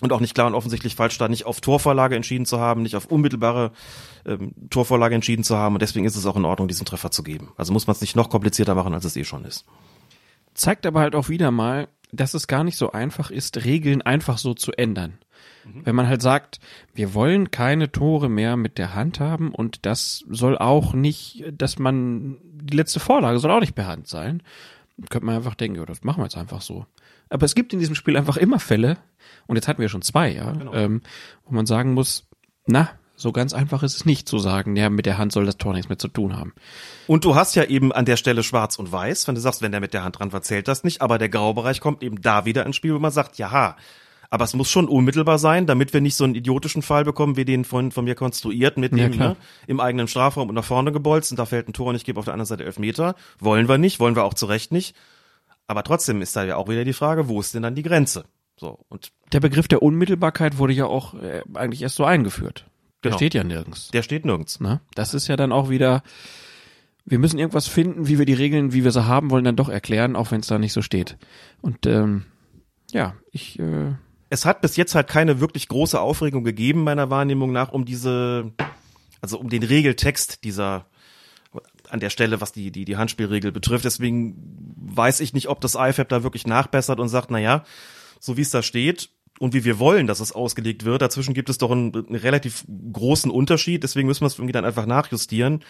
Und 0.00 0.12
auch 0.12 0.20
nicht 0.20 0.34
klar 0.34 0.46
und 0.46 0.54
offensichtlich 0.54 0.94
falsch, 0.94 1.18
da 1.18 1.26
nicht 1.26 1.44
auf 1.44 1.60
Torvorlage 1.60 2.14
entschieden 2.14 2.46
zu 2.46 2.60
haben, 2.60 2.82
nicht 2.82 2.94
auf 2.94 3.06
unmittelbare 3.06 3.72
ähm, 4.24 4.54
Torvorlage 4.70 5.16
entschieden 5.16 5.42
zu 5.42 5.56
haben. 5.56 5.74
Und 5.74 5.82
deswegen 5.82 6.06
ist 6.06 6.14
es 6.14 6.24
auch 6.24 6.36
in 6.36 6.44
Ordnung, 6.44 6.68
diesen 6.68 6.86
Treffer 6.86 7.10
zu 7.10 7.24
geben. 7.24 7.50
Also 7.56 7.72
muss 7.72 7.88
man 7.88 7.96
es 7.96 8.00
nicht 8.00 8.14
noch 8.14 8.30
komplizierter 8.30 8.76
machen, 8.76 8.94
als 8.94 9.04
es 9.04 9.16
eh 9.16 9.24
schon 9.24 9.44
ist. 9.44 9.66
Zeigt 10.54 10.86
aber 10.86 11.00
halt 11.00 11.16
auch 11.16 11.28
wieder 11.28 11.50
mal, 11.50 11.88
dass 12.12 12.34
es 12.34 12.46
gar 12.46 12.64
nicht 12.64 12.76
so 12.76 12.92
einfach 12.92 13.30
ist, 13.30 13.64
Regeln 13.64 14.02
einfach 14.02 14.38
so 14.38 14.54
zu 14.54 14.72
ändern. 14.72 15.18
Mhm. 15.64 15.86
Wenn 15.86 15.94
man 15.94 16.08
halt 16.08 16.22
sagt, 16.22 16.60
wir 16.94 17.14
wollen 17.14 17.50
keine 17.50 17.92
Tore 17.92 18.28
mehr 18.28 18.56
mit 18.56 18.78
der 18.78 18.94
Hand 18.94 19.20
haben 19.20 19.52
und 19.52 19.86
das 19.86 20.24
soll 20.28 20.58
auch 20.58 20.94
nicht, 20.94 21.44
dass 21.52 21.78
man, 21.78 22.38
die 22.42 22.76
letzte 22.76 23.00
Vorlage 23.00 23.38
soll 23.38 23.50
auch 23.50 23.60
nicht 23.60 23.74
per 23.74 23.86
Hand 23.86 24.08
sein, 24.08 24.42
könnte 25.10 25.26
man 25.26 25.36
einfach 25.36 25.54
denken, 25.54 25.78
ja, 25.78 25.86
das 25.86 26.02
machen 26.02 26.20
wir 26.20 26.24
jetzt 26.24 26.36
einfach 26.36 26.60
so. 26.60 26.86
Aber 27.30 27.44
es 27.44 27.54
gibt 27.54 27.72
in 27.72 27.78
diesem 27.78 27.94
Spiel 27.94 28.16
einfach 28.16 28.36
immer 28.36 28.58
Fälle, 28.58 28.96
und 29.46 29.56
jetzt 29.56 29.68
hatten 29.68 29.80
wir 29.80 29.88
schon 29.88 30.02
zwei, 30.02 30.32
ja, 30.32 30.52
genau. 30.52 30.72
ähm, 30.74 31.02
wo 31.44 31.54
man 31.54 31.66
sagen 31.66 31.94
muss, 31.94 32.26
na, 32.66 32.90
so 33.18 33.32
ganz 33.32 33.52
einfach 33.52 33.82
ist 33.82 33.96
es 33.96 34.04
nicht 34.04 34.28
zu 34.28 34.38
sagen, 34.38 34.76
ja, 34.76 34.90
mit 34.90 35.04
der 35.04 35.18
Hand 35.18 35.32
soll 35.32 35.44
das 35.44 35.58
Tor 35.58 35.72
nichts 35.72 35.88
mehr 35.88 35.98
zu 35.98 36.08
tun 36.08 36.36
haben. 36.36 36.54
Und 37.08 37.24
du 37.24 37.34
hast 37.34 37.56
ja 37.56 37.64
eben 37.64 37.92
an 37.92 38.04
der 38.04 38.16
Stelle 38.16 38.44
schwarz 38.44 38.78
und 38.78 38.92
weiß, 38.92 39.26
wenn 39.26 39.34
du 39.34 39.40
sagst, 39.40 39.60
wenn 39.60 39.72
der 39.72 39.80
mit 39.80 39.92
der 39.92 40.04
Hand 40.04 40.18
dran 40.18 40.30
verzählt 40.30 40.68
das 40.68 40.84
nicht, 40.84 41.02
aber 41.02 41.18
der 41.18 41.28
Graubereich 41.28 41.80
kommt 41.80 42.02
eben 42.02 42.20
da 42.22 42.44
wieder 42.44 42.64
ins 42.64 42.76
Spiel, 42.76 42.94
wo 42.94 42.98
man 43.00 43.10
sagt, 43.10 43.36
ja, 43.36 43.76
aber 44.30 44.44
es 44.44 44.54
muss 44.54 44.70
schon 44.70 44.88
unmittelbar 44.88 45.38
sein, 45.38 45.66
damit 45.66 45.92
wir 45.92 46.00
nicht 46.00 46.14
so 46.14 46.24
einen 46.24 46.34
idiotischen 46.34 46.82
Fall 46.82 47.04
bekommen, 47.04 47.36
wie 47.36 47.44
den 47.44 47.64
von, 47.64 47.90
von 47.90 48.04
mir 48.04 48.14
konstruiert, 48.14 48.76
mit 48.76 48.92
dem 48.92 49.12
ja, 49.14 49.28
ne, 49.28 49.36
im 49.66 49.80
eigenen 49.80 50.06
Strafraum 50.06 50.48
und 50.48 50.54
nach 50.54 50.64
vorne 50.64 50.92
gebolzt 50.92 51.32
und 51.32 51.38
da 51.38 51.46
fällt 51.46 51.68
ein 51.68 51.72
Tor 51.72 51.88
und 51.88 51.96
ich 51.96 52.04
gebe 52.04 52.18
auf 52.18 52.26
der 52.26 52.34
anderen 52.34 52.46
Seite 52.46 52.64
elf 52.64 52.78
Meter. 52.78 53.14
Wollen 53.40 53.68
wir 53.68 53.78
nicht, 53.78 54.00
wollen 54.00 54.16
wir 54.16 54.24
auch 54.24 54.34
zu 54.34 54.46
Recht 54.46 54.70
nicht. 54.70 54.94
Aber 55.66 55.82
trotzdem 55.82 56.22
ist 56.22 56.36
da 56.36 56.44
ja 56.44 56.56
auch 56.56 56.68
wieder 56.68 56.84
die 56.84 56.92
Frage, 56.92 57.28
wo 57.28 57.40
ist 57.40 57.54
denn 57.54 57.62
dann 57.62 57.74
die 57.74 57.82
Grenze? 57.82 58.24
So, 58.56 58.80
und 58.88 59.12
der 59.32 59.40
Begriff 59.40 59.68
der 59.68 59.82
Unmittelbarkeit 59.82 60.58
wurde 60.58 60.72
ja 60.72 60.86
auch 60.86 61.14
äh, 61.14 61.42
eigentlich 61.54 61.82
erst 61.82 61.96
so 61.96 62.04
eingeführt. 62.04 62.67
Der 63.04 63.10
genau. 63.10 63.16
steht 63.16 63.34
ja 63.34 63.44
nirgends. 63.44 63.88
Der 63.88 64.02
steht 64.02 64.24
nirgends. 64.24 64.58
Na? 64.60 64.80
Das 64.94 65.14
ist 65.14 65.28
ja 65.28 65.36
dann 65.36 65.52
auch 65.52 65.70
wieder, 65.70 66.02
wir 67.04 67.18
müssen 67.18 67.38
irgendwas 67.38 67.68
finden, 67.68 68.08
wie 68.08 68.18
wir 68.18 68.26
die 68.26 68.34
Regeln, 68.34 68.72
wie 68.72 68.84
wir 68.84 68.90
sie 68.90 69.06
haben 69.06 69.30
wollen, 69.30 69.44
dann 69.44 69.56
doch 69.56 69.68
erklären, 69.68 70.16
auch 70.16 70.30
wenn 70.30 70.40
es 70.40 70.48
da 70.48 70.58
nicht 70.58 70.72
so 70.72 70.82
steht. 70.82 71.16
Und 71.60 71.86
ähm, 71.86 72.24
ja, 72.90 73.14
ich. 73.30 73.58
Äh, 73.58 73.92
es 74.30 74.44
hat 74.44 74.60
bis 74.60 74.76
jetzt 74.76 74.94
halt 74.94 75.08
keine 75.08 75.40
wirklich 75.40 75.68
große 75.68 75.98
Aufregung 75.98 76.44
gegeben, 76.44 76.84
meiner 76.84 77.08
Wahrnehmung 77.08 77.50
nach, 77.50 77.72
um 77.72 77.86
diese, 77.86 78.52
also 79.22 79.38
um 79.38 79.48
den 79.48 79.62
Regeltext 79.62 80.44
dieser 80.44 80.86
an 81.88 82.00
der 82.00 82.10
Stelle, 82.10 82.40
was 82.40 82.52
die, 82.52 82.70
die, 82.70 82.84
die 82.84 82.96
Handspielregel 82.96 83.52
betrifft. 83.52 83.84
Deswegen 83.84 84.36
weiß 84.76 85.20
ich 85.20 85.32
nicht, 85.32 85.48
ob 85.48 85.60
das 85.60 85.74
IFAB 85.74 86.08
da 86.08 86.22
wirklich 86.22 86.46
nachbessert 86.46 87.00
und 87.00 87.08
sagt, 87.08 87.30
na 87.30 87.38
ja, 87.38 87.64
so 88.20 88.36
wie 88.36 88.42
es 88.42 88.50
da 88.50 88.62
steht, 88.62 89.10
und 89.38 89.54
wie 89.54 89.64
wir 89.64 89.78
wollen, 89.78 90.06
dass 90.06 90.20
es 90.20 90.32
ausgelegt 90.32 90.84
wird. 90.84 91.02
Dazwischen 91.02 91.34
gibt 91.34 91.48
es 91.48 91.58
doch 91.58 91.70
einen, 91.70 91.94
einen 91.94 92.14
relativ 92.14 92.64
großen 92.92 93.30
Unterschied, 93.30 93.82
deswegen 93.82 94.08
müssen 94.08 94.22
wir 94.22 94.26
es 94.26 94.38
irgendwie 94.38 94.52
dann 94.52 94.64
einfach 94.64 94.86
nachjustieren. 94.86 95.64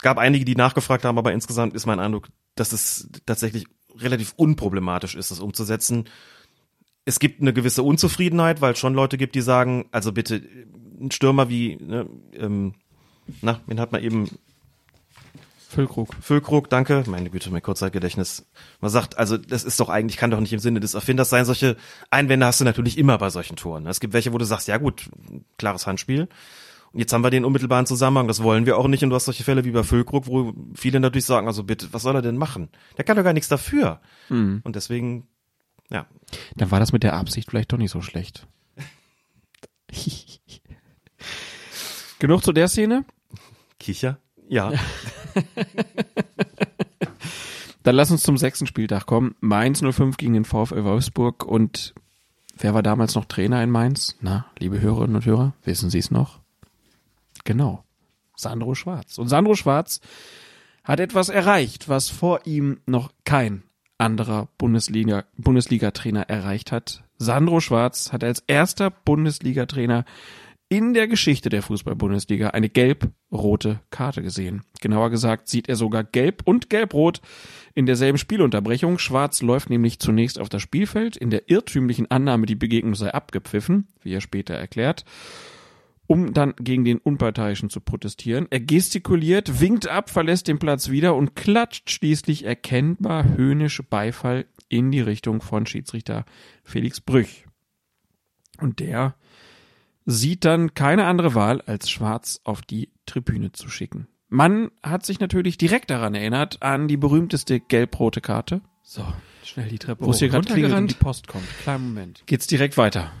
Gab 0.00 0.18
einige, 0.18 0.44
die 0.44 0.56
nachgefragt 0.56 1.04
haben, 1.04 1.18
aber 1.18 1.32
insgesamt 1.32 1.74
ist 1.74 1.86
mein 1.86 2.00
Eindruck, 2.00 2.28
dass 2.54 2.72
es 2.72 3.08
tatsächlich 3.26 3.66
relativ 3.96 4.34
unproblematisch 4.36 5.14
ist, 5.14 5.30
das 5.30 5.40
umzusetzen. 5.40 6.04
Es 7.04 7.18
gibt 7.18 7.40
eine 7.40 7.52
gewisse 7.52 7.82
Unzufriedenheit, 7.82 8.60
weil 8.60 8.72
es 8.72 8.78
schon 8.78 8.94
Leute 8.94 9.18
gibt, 9.18 9.34
die 9.34 9.40
sagen, 9.40 9.86
also 9.92 10.12
bitte, 10.12 10.42
ein 11.00 11.10
Stürmer 11.10 11.48
wie, 11.48 11.76
ne, 11.76 12.08
ähm, 12.32 12.74
na, 13.42 13.60
wen 13.66 13.80
hat 13.80 13.92
man 13.92 14.02
eben 14.02 14.28
Füllkrug. 15.74 16.14
Füllkrug, 16.20 16.70
danke. 16.70 17.02
Meine 17.08 17.30
Güte, 17.30 17.50
mein 17.50 17.62
Kurzzeitgedächtnis. 17.62 18.46
Man 18.80 18.90
sagt, 18.90 19.18
also 19.18 19.36
das 19.36 19.64
ist 19.64 19.80
doch 19.80 19.88
eigentlich, 19.88 20.16
kann 20.16 20.30
doch 20.30 20.38
nicht 20.40 20.52
im 20.52 20.60
Sinne 20.60 20.78
des 20.80 20.94
Erfinders 20.94 21.30
sein. 21.30 21.44
Solche 21.44 21.76
Einwände 22.10 22.46
hast 22.46 22.60
du 22.60 22.64
natürlich 22.64 22.96
immer 22.96 23.18
bei 23.18 23.30
solchen 23.30 23.56
Toren. 23.56 23.86
Es 23.86 23.98
gibt 24.00 24.14
welche, 24.14 24.32
wo 24.32 24.38
du 24.38 24.44
sagst, 24.44 24.68
ja 24.68 24.76
gut, 24.78 25.10
klares 25.58 25.86
Handspiel. 25.86 26.28
Und 26.92 27.00
jetzt 27.00 27.12
haben 27.12 27.24
wir 27.24 27.30
den 27.30 27.44
unmittelbaren 27.44 27.86
Zusammenhang, 27.86 28.28
das 28.28 28.40
wollen 28.42 28.66
wir 28.66 28.78
auch 28.78 28.86
nicht. 28.86 29.02
Und 29.02 29.10
du 29.10 29.16
hast 29.16 29.24
solche 29.24 29.42
Fälle 29.42 29.64
wie 29.64 29.72
bei 29.72 29.82
Füllkrug, 29.82 30.28
wo 30.28 30.54
viele 30.76 31.00
natürlich 31.00 31.24
sagen, 31.24 31.48
also 31.48 31.64
bitte, 31.64 31.88
was 31.90 32.02
soll 32.02 32.14
er 32.14 32.22
denn 32.22 32.36
machen? 32.36 32.68
Der 32.96 33.04
kann 33.04 33.16
doch 33.16 33.24
gar 33.24 33.32
nichts 33.32 33.48
dafür. 33.48 34.00
Mhm. 34.28 34.60
Und 34.62 34.76
deswegen, 34.76 35.26
ja. 35.90 36.06
Dann 36.54 36.70
war 36.70 36.78
das 36.78 36.92
mit 36.92 37.02
der 37.02 37.14
Absicht 37.14 37.50
vielleicht 37.50 37.72
doch 37.72 37.78
nicht 37.78 37.90
so 37.90 38.00
schlecht. 38.00 38.46
Genug 42.20 42.44
zu 42.44 42.52
der 42.52 42.68
Szene? 42.68 43.04
Kicher? 43.80 44.18
Ja. 44.48 44.72
Dann 47.82 47.96
lass 47.96 48.10
uns 48.10 48.22
zum 48.22 48.38
sechsten 48.38 48.66
Spieltag 48.66 49.06
kommen. 49.06 49.34
Mainz 49.40 49.80
05 49.80 50.16
gegen 50.16 50.32
den 50.32 50.44
VfL 50.44 50.84
Wolfsburg 50.84 51.44
und 51.44 51.94
wer 52.56 52.72
war 52.74 52.82
damals 52.82 53.14
noch 53.14 53.26
Trainer 53.26 53.62
in 53.62 53.70
Mainz? 53.70 54.16
Na, 54.20 54.46
liebe 54.58 54.80
Hörerinnen 54.80 55.16
und 55.16 55.26
Hörer, 55.26 55.52
wissen 55.64 55.90
Sie 55.90 55.98
es 55.98 56.10
noch? 56.10 56.40
Genau. 57.44 57.84
Sandro 58.36 58.74
Schwarz. 58.74 59.18
Und 59.18 59.28
Sandro 59.28 59.54
Schwarz 59.54 60.00
hat 60.82 60.98
etwas 61.00 61.28
erreicht, 61.28 61.88
was 61.88 62.08
vor 62.08 62.46
ihm 62.46 62.80
noch 62.86 63.12
kein 63.24 63.62
anderer 63.98 64.48
Bundesliga, 64.58 65.24
Bundesliga-Trainer 65.36 66.28
erreicht 66.28 66.72
hat. 66.72 67.04
Sandro 67.18 67.60
Schwarz 67.60 68.12
hat 68.12 68.24
als 68.24 68.42
erster 68.46 68.90
Bundesliga-Trainer 68.90 70.04
in 70.68 70.94
der 70.94 71.06
Geschichte 71.08 71.50
der 71.50 71.62
Fußball-Bundesliga 71.62 72.48
eine 72.48 72.68
gelb-rote 72.68 73.80
Karte 73.90 74.22
gesehen. 74.22 74.62
Genauer 74.80 75.10
gesagt 75.10 75.48
sieht 75.48 75.68
er 75.68 75.76
sogar 75.76 76.04
gelb 76.04 76.42
und 76.44 76.70
gelb-rot 76.70 77.20
in 77.74 77.86
derselben 77.86 78.18
Spielunterbrechung. 78.18 78.98
Schwarz 78.98 79.42
läuft 79.42 79.70
nämlich 79.70 79.98
zunächst 79.98 80.38
auf 80.38 80.48
das 80.48 80.62
Spielfeld 80.62 81.16
in 81.16 81.30
der 81.30 81.48
irrtümlichen 81.50 82.10
Annahme, 82.10 82.46
die 82.46 82.54
Begegnung 82.54 82.94
sei 82.94 83.12
abgepfiffen, 83.12 83.88
wie 84.02 84.14
er 84.14 84.20
später 84.20 84.54
erklärt, 84.54 85.04
um 86.06 86.32
dann 86.32 86.54
gegen 86.58 86.84
den 86.84 86.98
Unparteiischen 86.98 87.70
zu 87.70 87.80
protestieren. 87.80 88.46
Er 88.50 88.60
gestikuliert, 88.60 89.60
winkt 89.60 89.86
ab, 89.86 90.10
verlässt 90.10 90.48
den 90.48 90.58
Platz 90.58 90.88
wieder 90.88 91.14
und 91.14 91.36
klatscht 91.36 91.90
schließlich 91.90 92.44
erkennbar 92.44 93.36
höhnisch 93.36 93.82
Beifall 93.88 94.46
in 94.68 94.90
die 94.90 95.00
Richtung 95.00 95.42
von 95.42 95.66
Schiedsrichter 95.66 96.24
Felix 96.64 97.00
Brüch. 97.00 97.46
Und 98.60 98.80
der 98.80 99.14
sieht 100.06 100.44
dann 100.44 100.74
keine 100.74 101.06
andere 101.06 101.34
Wahl, 101.34 101.60
als 101.62 101.90
Schwarz 101.90 102.40
auf 102.44 102.62
die 102.62 102.90
Tribüne 103.06 103.52
zu 103.52 103.68
schicken. 103.68 104.06
Man 104.28 104.70
hat 104.82 105.06
sich 105.06 105.20
natürlich 105.20 105.58
direkt 105.58 105.90
daran 105.90 106.14
erinnert, 106.14 106.62
an 106.62 106.88
die 106.88 106.96
berühmteste 106.96 107.60
gelb-rote 107.60 108.20
Karte. 108.20 108.62
So, 108.82 109.04
schnell 109.44 109.68
die 109.68 109.78
Treppe 109.78 110.04
Wo 110.04 110.10
es 110.10 110.18
hier 110.18 110.28
gerade 110.28 110.46
klingelt 110.46 110.74
und 110.74 110.90
die 110.90 110.94
Post 110.94 111.28
kommt. 111.28 111.46
Kleinen 111.62 111.88
Moment. 111.88 112.22
Geht's 112.26 112.46
direkt 112.46 112.76
weiter. 112.76 113.12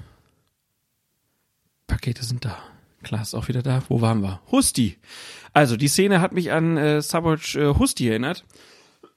Pakete 1.86 2.24
sind 2.24 2.44
da. 2.44 2.58
Klar 3.02 3.22
ist 3.22 3.34
auch 3.34 3.48
wieder 3.48 3.62
da. 3.62 3.82
Wo 3.88 4.00
waren 4.00 4.22
wir? 4.22 4.40
Husti. 4.50 4.98
Also, 5.52 5.76
die 5.76 5.88
Szene 5.88 6.20
hat 6.20 6.32
mich 6.32 6.52
an 6.52 6.76
äh, 6.76 7.02
Saboc 7.02 7.54
äh, 7.54 7.74
Husti 7.78 8.08
erinnert. 8.08 8.44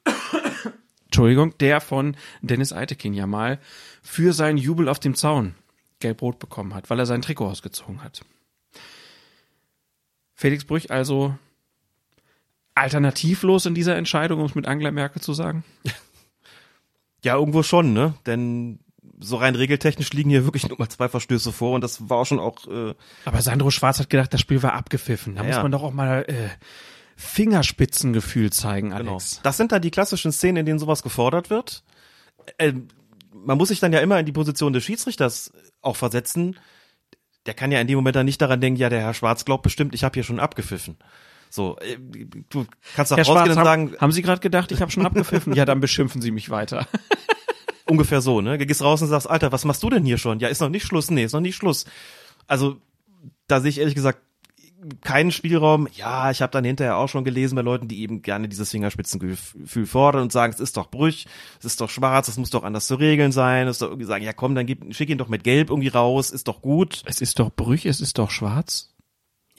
Entschuldigung, 1.06 1.58
der 1.60 1.82
von 1.82 2.16
Dennis 2.42 2.74
Eitekin 2.74 3.14
ja 3.14 3.26
mal 3.26 3.60
für 4.04 4.34
seinen 4.34 4.58
Jubel 4.58 4.90
auf 4.90 5.00
dem 5.00 5.16
Zaun 5.16 5.56
gelb-rot 6.00 6.40
bekommen 6.40 6.74
hat, 6.74 6.90
weil 6.90 7.00
er 7.00 7.06
sein 7.06 7.22
Trikot 7.22 7.48
ausgezogen 7.48 8.04
hat. 8.04 8.22
Felix 10.34 10.66
Brüch 10.66 10.92
also 10.92 11.36
alternativlos 12.76 13.66
in 13.66 13.74
dieser 13.74 13.96
Entscheidung, 13.96 14.40
um 14.40 14.46
es 14.46 14.56
mit 14.56 14.68
Angela 14.68 14.92
Merkel 14.92 15.22
zu 15.22 15.34
sagen? 15.34 15.64
Ja, 17.24 17.36
irgendwo 17.36 17.64
schon, 17.64 17.94
ne? 17.94 18.14
Denn 18.28 18.80
so 19.20 19.38
rein 19.38 19.56
regeltechnisch 19.56 20.14
liegen 20.14 20.30
hier 20.30 20.46
wirklich 20.46 20.68
nur 20.70 20.78
mal 20.78 20.88
zwei 20.88 21.10
Verstöße 21.10 21.52
vor 21.52 21.74
und 21.74 21.82
das 21.82 22.10
war 22.10 22.18
auch 22.18 22.26
schon 22.26 22.40
auch. 22.40 22.68
Äh 22.68 22.94
Aber 23.26 23.42
Sandro 23.42 23.72
Schwarz 23.72 24.00
hat 24.00 24.10
gedacht, 24.10 24.34
das 24.34 24.40
Spiel 24.40 24.62
war 24.62 24.74
abgepfiffen. 24.74 25.36
Da 25.36 25.42
ja, 25.42 25.48
muss 25.48 25.64
man 25.64 25.72
doch 25.72 25.84
auch 25.84 25.94
mal 25.94 26.26
äh, 26.28 26.50
Fingerspitzengefühl 27.16 28.52
zeigen, 28.52 28.92
genau. 28.92 29.14
Alex. 29.14 29.32
Genau. 29.32 29.44
Das 29.44 29.58
sind 29.58 29.72
dann 29.72 29.82
die 29.82 29.92
klassischen 29.92 30.32
Szenen, 30.32 30.58
in 30.58 30.66
denen 30.68 30.80
sowas 30.80 31.02
gefordert 31.02 31.50
wird. 31.50 31.84
Äh, 32.60 32.74
man 33.46 33.58
muss 33.58 33.70
sich 33.70 33.80
dann 33.80 33.94
ja 33.94 34.00
immer 34.00 34.20
in 34.20 34.26
die 34.26 34.32
Position 34.32 34.74
des 34.74 34.84
Schiedsrichters 34.84 35.52
auch 35.82 35.96
versetzen. 35.96 36.58
Der 37.46 37.54
kann 37.54 37.72
ja 37.72 37.80
in 37.80 37.88
dem 37.88 37.96
Moment 37.96 38.16
dann 38.16 38.26
nicht 38.26 38.42
daran 38.42 38.60
denken, 38.62 38.80
ja, 38.80 38.90
der 38.90 39.02
Herr 39.02 39.14
Schwarz 39.14 39.46
glaubt 39.46 39.64
bestimmt, 39.64 39.94
ich 39.96 40.04
habe 40.04 40.14
hier 40.14 40.24
schon 40.24 40.40
abgepfiffen. 40.40 40.98
So, 41.50 41.78
äh, 41.80 41.98
du 42.50 42.66
kannst 42.96 43.12
doch 43.12 43.18
rausgehen 43.18 43.36
Schwarz, 43.36 43.50
und 43.50 43.64
sagen, 43.64 43.92
haben, 43.92 44.00
haben 44.00 44.12
Sie 44.12 44.22
gerade 44.22 44.42
gedacht, 44.42 44.72
ich 44.72 44.82
habe 44.82 44.92
schon 44.92 45.06
abgepfiffen? 45.06 45.54
ja, 45.54 45.66
dann 45.66 45.80
beschimpfen 45.80 46.22
Sie 46.22 46.32
mich 46.32 46.50
weiter. 46.50 46.88
Ungefähr 47.90 48.20
so, 48.20 48.42
ne? 48.42 48.58
Du 48.58 48.66
gehst 48.66 48.82
raus 48.82 49.02
und 49.02 49.08
sagst, 49.08 49.30
Alter, 49.30 49.54
was 49.54 49.64
machst 49.64 49.82
du 49.82 49.90
denn 49.90 50.04
hier 50.04 50.18
schon? 50.18 50.40
Ja, 50.40 50.50
ist 50.50 50.60
noch 50.60 50.70
nicht 50.70 50.86
Schluss. 50.86 51.10
Nee, 51.10 51.24
ist 51.24 51.32
noch 51.32 51.40
nicht 51.40 51.56
Schluss. 51.56 51.86
Also, 52.46 52.82
da 53.48 53.62
sehe 53.62 53.70
ich 53.70 53.80
ehrlich 53.80 53.96
gesagt 53.96 54.20
keinen 55.02 55.32
Spielraum. 55.32 55.88
Ja, 55.96 56.32
ich 56.32 56.42
habe 56.42 56.52
dann 56.52 56.64
hinterher 56.64 56.98
auch 56.98 57.08
schon 57.10 57.24
gelesen 57.24 57.56
bei 57.56 57.62
Leuten, 57.62 57.88
die 57.88 58.02
eben 58.02 58.22
gerne 58.22 58.48
dieses 58.48 58.72
Fingerspitzengefühl 58.72 59.86
fordern 59.86 60.24
und 60.24 60.32
sagen, 60.32 60.54
es 60.54 60.60
ist 60.60 60.78
doch 60.78 60.90
Brüch, 60.90 61.26
es 61.60 61.66
ist 61.66 61.82
doch 61.82 61.90
schwarz, 61.90 62.28
es 62.28 62.38
muss 62.38 62.50
doch 62.50 62.64
anders 62.64 62.88
zu 62.88 62.96
regeln 62.96 63.32
sein. 63.32 63.68
Es 63.68 63.78
ist 63.78 63.82
doch 63.82 63.90
irgendwie 63.90 64.06
sagen, 64.06 64.24
ja 64.24 64.34
komm, 64.34 64.56
dann 64.56 64.66
gib, 64.66 64.94
schick 64.94 65.10
ihn 65.10 65.18
doch 65.18 65.30
mit 65.30 65.44
Gelb 65.44 65.70
irgendwie 65.70 65.88
raus, 65.88 66.30
ist 66.30 66.48
doch 66.48 66.62
gut. 66.62 67.02
Es 67.06 67.22
ist 67.22 67.40
doch 67.40 67.52
Brüch, 67.52 67.86
es 67.86 68.02
ist 68.02 68.18
doch 68.18 68.30
schwarz. 68.30 68.94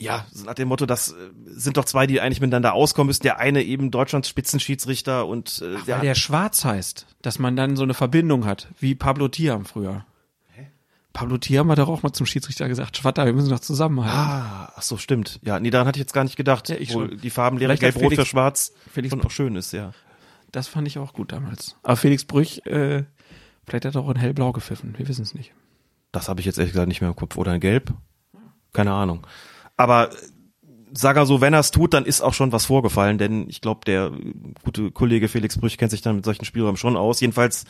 Ja, 0.01 0.25
nach 0.45 0.53
dem 0.53 0.69
Motto, 0.69 0.85
das 0.85 1.11
äh, 1.11 1.15
sind 1.45 1.75
doch 1.75 1.83
zwei, 1.83 2.07
die 2.07 2.21
eigentlich 2.21 2.39
miteinander 2.39 2.73
auskommen 2.73 3.07
müssen. 3.07 3.23
Der 3.23 3.37
eine 3.37 3.63
eben 3.63 3.91
Deutschlands 3.91 4.29
Spitzenschiedsrichter 4.29 5.27
und 5.27 5.61
äh, 5.61 5.87
Weil 5.87 5.99
der 5.99 6.15
schwarz 6.15 6.63
heißt, 6.63 7.05
dass 7.21 7.37
man 7.37 7.57
dann 7.57 7.75
so 7.75 7.83
eine 7.83 7.93
Verbindung 7.93 8.45
hat, 8.45 8.69
wie 8.79 8.95
Pablo 8.95 9.27
Tiam 9.27 9.65
früher. 9.65 10.05
Pablo 11.19 11.37
Tiam 11.37 11.69
hat 11.69 11.79
doch 11.79 11.89
auch 11.89 12.01
mal 12.01 12.13
zum 12.13 12.25
Schiedsrichter 12.25 12.69
gesagt, 12.69 12.95
Schwatter, 12.95 13.25
wir 13.25 13.33
müssen 13.33 13.49
doch 13.49 13.59
zusammenhalten. 13.59 14.17
Ah, 14.17 14.71
ach 14.73 14.81
so, 14.81 14.95
stimmt. 14.95 15.41
Ja, 15.43 15.59
nee, 15.59 15.69
daran 15.69 15.85
hatte 15.85 15.97
ich 15.97 16.01
jetzt 16.01 16.13
gar 16.13 16.23
nicht 16.23 16.37
gedacht. 16.37 16.69
Ja, 16.69 16.77
ich 16.77 16.93
wo 16.93 17.07
schon. 17.07 17.17
die 17.19 17.29
Farbenlehre 17.29 17.75
gelb-rot 17.75 18.15
für 18.15 18.25
schwarz 18.25 18.71
Felix 18.89 19.11
schon 19.11 19.21
auch 19.25 19.29
schön 19.29 19.57
ist, 19.57 19.73
ja. 19.73 19.91
Das 20.53 20.69
fand 20.69 20.87
ich 20.87 20.97
auch 20.97 21.11
gut 21.11 21.33
damals. 21.33 21.75
Aber 21.83 21.97
Felix 21.97 22.23
Brüch, 22.23 22.65
äh, 22.65 23.03
vielleicht 23.65 23.83
hat 23.83 23.95
er 23.95 24.01
auch 24.01 24.09
in 24.09 24.15
hellblau 24.15 24.53
gepfiffen, 24.53 24.93
wir 24.97 25.09
wissen 25.09 25.23
es 25.23 25.33
nicht. 25.33 25.51
Das 26.13 26.29
habe 26.29 26.39
ich 26.39 26.45
jetzt 26.45 26.57
ehrlich 26.57 26.71
gesagt 26.71 26.87
nicht 26.87 27.01
mehr 27.01 27.09
im 27.09 27.17
Kopf. 27.17 27.35
Oder 27.35 27.53
in 27.53 27.59
gelb? 27.59 27.93
Keine 28.71 28.93
Ahnung. 28.93 29.27
Aber 29.75 30.13
äh, 30.13 30.15
sag 30.93 31.17
er 31.17 31.25
so, 31.25 31.41
wenn 31.41 31.53
er 31.53 31.59
es 31.59 31.71
tut, 31.71 31.93
dann 31.93 32.05
ist 32.05 32.21
auch 32.21 32.33
schon 32.33 32.53
was 32.53 32.67
vorgefallen, 32.67 33.17
denn 33.17 33.49
ich 33.49 33.59
glaube, 33.59 33.81
der 33.85 34.13
äh, 34.13 34.33
gute 34.63 34.89
Kollege 34.91 35.27
Felix 35.27 35.57
Brüch 35.57 35.77
kennt 35.77 35.91
sich 35.91 36.01
dann 36.01 36.15
mit 36.15 36.23
solchen 36.23 36.45
Spielräumen 36.45 36.77
schon 36.77 36.95
aus. 36.95 37.19
Jedenfalls 37.19 37.65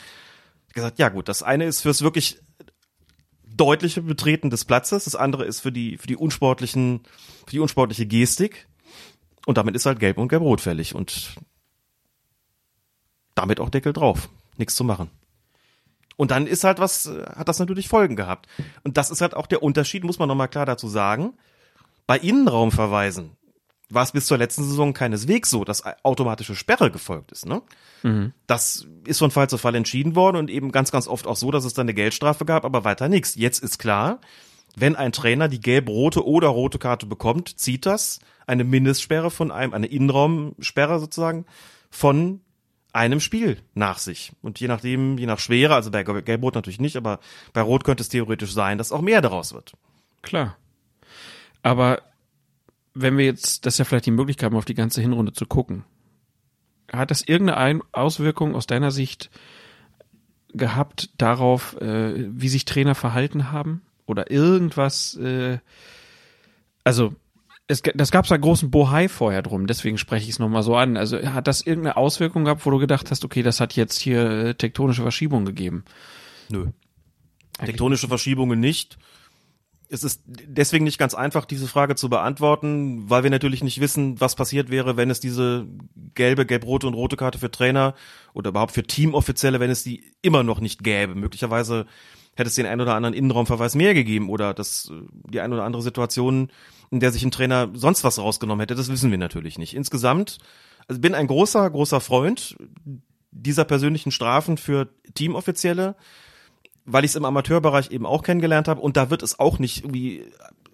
gesagt, 0.72 1.00
ja 1.00 1.08
gut, 1.08 1.28
das 1.28 1.42
eine 1.42 1.64
ist 1.64 1.80
fürs 1.80 2.02
wirklich 2.02 2.38
deutliche 3.60 4.02
Betreten 4.02 4.50
des 4.50 4.64
Platzes, 4.64 5.04
das 5.04 5.16
andere 5.16 5.44
ist 5.44 5.60
für 5.60 5.72
die 5.72 5.98
für 5.98 6.06
die 6.06 6.16
unsportlichen 6.16 7.00
für 7.44 7.52
die 7.52 7.60
unsportliche 7.60 8.06
Gestik 8.06 8.68
und 9.46 9.58
damit 9.58 9.74
ist 9.74 9.86
halt 9.86 10.00
gelb 10.00 10.18
und 10.18 10.28
gelb-rot 10.28 10.60
fällig 10.60 10.94
und 10.94 11.34
damit 13.34 13.60
auch 13.60 13.70
Deckel 13.70 13.92
drauf. 13.92 14.28
Nichts 14.56 14.74
zu 14.74 14.84
machen. 14.84 15.10
Und 16.16 16.30
dann 16.30 16.46
ist 16.46 16.64
halt 16.64 16.78
was, 16.78 17.06
äh, 17.06 17.24
hat 17.34 17.48
das 17.48 17.58
natürlich 17.58 17.88
Folgen 17.88 18.14
gehabt. 18.14 18.46
Und 18.82 18.98
das 18.98 19.10
ist 19.10 19.22
halt 19.22 19.34
auch 19.34 19.46
der 19.46 19.62
Unterschied, 19.62 20.04
muss 20.04 20.18
man 20.18 20.28
nochmal 20.28 20.48
klar 20.48 20.66
dazu 20.66 20.86
sagen. 20.86 21.32
Bei 22.06 22.18
Innenraumverweisen 22.18 23.36
war 23.90 24.04
es 24.04 24.12
bis 24.12 24.26
zur 24.26 24.38
letzten 24.38 24.64
Saison 24.64 24.94
keineswegs 24.94 25.50
so, 25.50 25.64
dass 25.64 25.82
automatische 26.04 26.54
Sperre 26.54 26.90
gefolgt 26.90 27.32
ist. 27.32 27.44
Ne? 27.46 27.62
Das 28.46 28.86
ist 29.06 29.18
von 29.18 29.30
Fall 29.30 29.50
zu 29.50 29.58
Fall 29.58 29.74
entschieden 29.74 30.14
worden 30.14 30.36
und 30.36 30.48
eben 30.48 30.72
ganz, 30.72 30.90
ganz 30.90 31.08
oft 31.08 31.26
auch 31.26 31.36
so, 31.36 31.50
dass 31.50 31.64
es 31.64 31.74
dann 31.74 31.84
eine 31.84 31.94
Geldstrafe 31.94 32.44
gab, 32.44 32.64
aber 32.64 32.84
weiter 32.84 33.08
nichts. 33.08 33.34
Jetzt 33.34 33.62
ist 33.62 33.78
klar, 33.78 34.20
wenn 34.76 34.96
ein 34.96 35.12
Trainer 35.12 35.48
die 35.48 35.60
gelb-rote 35.60 36.24
oder 36.24 36.48
rote 36.48 36.78
Karte 36.78 37.06
bekommt, 37.06 37.58
zieht 37.58 37.86
das 37.86 38.20
eine 38.46 38.64
Mindestsperre 38.64 39.30
von 39.30 39.50
einem, 39.50 39.74
eine 39.74 39.86
Innenraumsperre 39.86 41.00
sozusagen 41.00 41.44
von 41.90 42.40
einem 42.92 43.20
Spiel 43.20 43.62
nach 43.74 43.98
sich. 43.98 44.32
Und 44.42 44.58
je 44.60 44.68
nachdem, 44.68 45.18
je 45.18 45.26
nach 45.26 45.38
Schwere, 45.38 45.74
also 45.74 45.90
bei 45.90 46.02
Gelb-Rot 46.02 46.54
natürlich 46.54 46.80
nicht, 46.80 46.96
aber 46.96 47.20
bei 47.52 47.60
Rot 47.60 47.84
könnte 47.84 48.02
es 48.02 48.08
theoretisch 48.08 48.52
sein, 48.52 48.78
dass 48.78 48.92
auch 48.92 49.00
mehr 49.00 49.20
daraus 49.20 49.52
wird. 49.52 49.74
Klar. 50.22 50.56
Aber 51.62 52.02
wenn 52.94 53.16
wir 53.16 53.24
jetzt, 53.24 53.66
das 53.66 53.74
ist 53.74 53.78
ja 53.78 53.84
vielleicht 53.84 54.06
die 54.06 54.10
Möglichkeit, 54.10 54.52
mal 54.52 54.58
auf 54.58 54.64
die 54.64 54.74
ganze 54.74 55.00
Hinrunde 55.00 55.32
zu 55.32 55.46
gucken. 55.46 55.84
Hat 56.92 57.10
das 57.10 57.22
irgendeine 57.22 57.58
Ein 57.58 57.82
Auswirkung 57.92 58.54
aus 58.54 58.66
deiner 58.66 58.90
Sicht 58.90 59.30
gehabt 60.52 61.10
darauf, 61.18 61.76
äh, 61.80 62.26
wie 62.28 62.48
sich 62.48 62.64
Trainer 62.64 62.94
verhalten 62.94 63.52
haben? 63.52 63.82
Oder 64.06 64.30
irgendwas, 64.30 65.14
äh, 65.16 65.58
also 66.82 67.14
es, 67.68 67.82
das 67.82 68.10
gab 68.10 68.24
es 68.24 68.30
ja 68.30 68.36
großen 68.36 68.70
Bohai 68.70 69.08
vorher 69.08 69.42
drum, 69.42 69.68
deswegen 69.68 69.96
spreche 69.96 70.24
ich 70.24 70.30
es 70.30 70.38
nochmal 70.40 70.64
so 70.64 70.74
an. 70.74 70.96
Also 70.96 71.18
hat 71.18 71.46
das 71.46 71.62
irgendeine 71.62 71.96
Auswirkung 71.96 72.44
gehabt, 72.44 72.66
wo 72.66 72.70
du 72.70 72.78
gedacht 72.78 73.12
hast, 73.12 73.24
okay, 73.24 73.42
das 73.42 73.60
hat 73.60 73.76
jetzt 73.76 74.00
hier 74.00 74.28
äh, 74.28 74.54
tektonische 74.54 75.02
Verschiebungen 75.02 75.46
gegeben? 75.46 75.84
Nö. 76.48 76.66
Tektonische 77.58 78.08
Verschiebungen 78.08 78.58
nicht. 78.58 78.98
Es 79.92 80.04
ist 80.04 80.22
deswegen 80.26 80.84
nicht 80.84 80.98
ganz 80.98 81.14
einfach, 81.14 81.44
diese 81.44 81.66
Frage 81.66 81.96
zu 81.96 82.08
beantworten, 82.08 83.10
weil 83.10 83.24
wir 83.24 83.30
natürlich 83.30 83.64
nicht 83.64 83.80
wissen, 83.80 84.20
was 84.20 84.36
passiert 84.36 84.70
wäre, 84.70 84.96
wenn 84.96 85.10
es 85.10 85.18
diese 85.18 85.66
gelbe, 86.14 86.46
gelb-rote 86.46 86.86
und 86.86 86.94
rote 86.94 87.16
Karte 87.16 87.38
für 87.38 87.50
Trainer 87.50 87.94
oder 88.32 88.50
überhaupt 88.50 88.70
für 88.72 88.84
Teamoffizielle, 88.84 89.58
wenn 89.58 89.70
es 89.70 89.82
die 89.82 90.12
immer 90.22 90.44
noch 90.44 90.60
nicht 90.60 90.84
gäbe. 90.84 91.16
Möglicherweise 91.16 91.86
hätte 92.36 92.48
es 92.48 92.54
den 92.54 92.66
ein 92.66 92.80
oder 92.80 92.94
anderen 92.94 93.14
Innenraumverweis 93.14 93.74
mehr 93.74 93.92
gegeben 93.92 94.30
oder 94.30 94.54
das, 94.54 94.92
die 95.28 95.40
ein 95.40 95.52
oder 95.52 95.64
andere 95.64 95.82
Situation, 95.82 96.52
in 96.92 97.00
der 97.00 97.10
sich 97.10 97.24
ein 97.24 97.32
Trainer 97.32 97.70
sonst 97.74 98.04
was 98.04 98.20
rausgenommen 98.20 98.60
hätte. 98.60 98.76
Das 98.76 98.90
wissen 98.90 99.10
wir 99.10 99.18
natürlich 99.18 99.58
nicht. 99.58 99.74
Insgesamt, 99.74 100.38
also 100.86 101.00
bin 101.00 101.14
ein 101.14 101.26
großer, 101.26 101.68
großer 101.68 102.00
Freund 102.00 102.56
dieser 103.32 103.64
persönlichen 103.64 104.12
Strafen 104.12 104.56
für 104.56 104.88
Teamoffizielle 105.14 105.96
weil 106.84 107.04
ich 107.04 107.12
es 107.12 107.16
im 107.16 107.24
Amateurbereich 107.24 107.90
eben 107.90 108.06
auch 108.06 108.22
kennengelernt 108.22 108.68
habe 108.68 108.80
und 108.80 108.96
da 108.96 109.10
wird 109.10 109.22
es 109.22 109.38
auch 109.38 109.58
nicht 109.58 109.84
irgendwie 109.84 110.24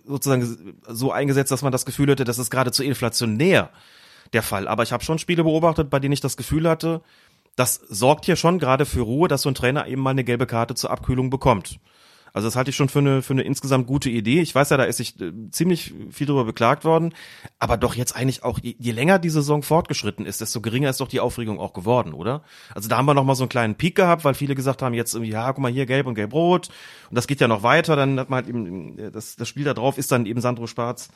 sozusagen 0.07 0.77
so 0.87 1.13
eingesetzt, 1.13 1.51
dass 1.51 1.63
man 1.63 1.73
das 1.73 1.85
Gefühl 1.85 2.11
hätte, 2.11 2.25
das 2.25 2.39
ist 2.39 2.51
geradezu 2.51 2.83
inflationär 2.83 3.71
der 4.33 4.43
Fall. 4.43 4.69
Aber 4.69 4.83
ich 4.83 4.93
habe 4.93 5.05
schon 5.05 5.19
Spiele 5.19 5.45
beobachtet, 5.45 5.91
bei 5.91 5.99
denen 5.99 6.13
ich 6.13 6.21
das 6.21 6.37
Gefühl 6.37 6.69
hatte, 6.69 7.03
das 7.57 7.75
sorgt 7.89 8.27
hier 8.27 8.37
schon 8.37 8.59
gerade 8.59 8.85
für 8.85 9.01
Ruhe, 9.01 9.29
dass 9.29 9.43
so 9.43 9.51
ein 9.51 9.55
Trainer 9.55 9.87
eben 9.87 10.03
mal 10.03 10.11
eine 10.11 10.25
gelbe 10.25 10.47
Karte 10.47 10.75
zur 10.75 10.91
Abkühlung 10.91 11.31
bekommt. 11.31 11.81
Also 12.37 12.49
das 12.49 12.57
halte 12.57 12.69
ich 12.69 12.77
schon 12.77 12.91
für 12.91 12.99
eine, 12.99 13.23
für 13.23 13.33
eine 13.33 13.45
insgesamt 13.45 13.87
gute 13.87 14.11
Idee. 14.11 14.43
Ich 14.43 14.55
weiß 14.55 14.69
ja, 14.69 14.77
da 14.77 14.85
ist 14.85 14.99
sich 14.99 15.19
äh, 15.23 15.33
ziemlich 15.53 15.95
viel 16.11 16.27
drüber 16.27 16.45
beklagt 16.45 16.85
worden, 16.85 17.15
aber 17.59 17.79
doch 17.79 17.95
jetzt 17.95 18.15
eigentlich 18.15 18.45
auch, 18.45 18.59
je, 18.63 18.77
je 18.79 18.93
länger 18.93 19.19
die 19.19 19.31
Saison 19.31 19.63
fortgeschritten 19.63 20.27
ist, 20.27 20.43
desto 20.43 20.61
geringer 20.61 20.91
ist 20.91 21.01
doch 21.01 21.09
die 21.09 21.21
Aufregung 21.21 21.59
auch 21.59 21.73
geworden, 21.73 22.13
oder? 22.13 22.43
Also 22.75 22.91
da 22.91 22.99
haben 22.99 23.07
wir 23.07 23.15
noch 23.15 23.25
mal 23.25 23.37
so 23.37 23.45
einen 23.45 23.49
kleinen 23.49 23.77
Peak 23.77 23.95
gehabt, 23.95 24.27
weil 24.27 24.35
viele 24.35 24.55
gesagt 24.55 24.83
haben, 24.83 24.93
jetzt 24.93 25.15
irgendwie, 25.15 25.33
ja, 25.33 25.51
guck 25.51 25.63
mal 25.63 25.73
hier, 25.73 25.87
gelb 25.87 26.07
und 26.07 26.15
gelb-rot 26.15 26.69
und 27.09 27.17
das 27.17 27.27
geht 27.27 27.41
ja 27.41 27.49
noch 27.49 27.63
weiter, 27.63 27.97
dann 27.97 28.21
hat 28.21 28.29
man 28.29 28.45
halt 28.45 28.49
eben, 28.51 28.99
äh, 28.99 29.11
das, 29.11 29.37
das 29.37 29.49
Spiel 29.49 29.65
da 29.65 29.73
drauf 29.73 29.97
ist 29.97 30.13
dann 30.13 30.27
eben 30.27 30.43
Sandro 30.43 30.67
Schwarz 30.67 31.09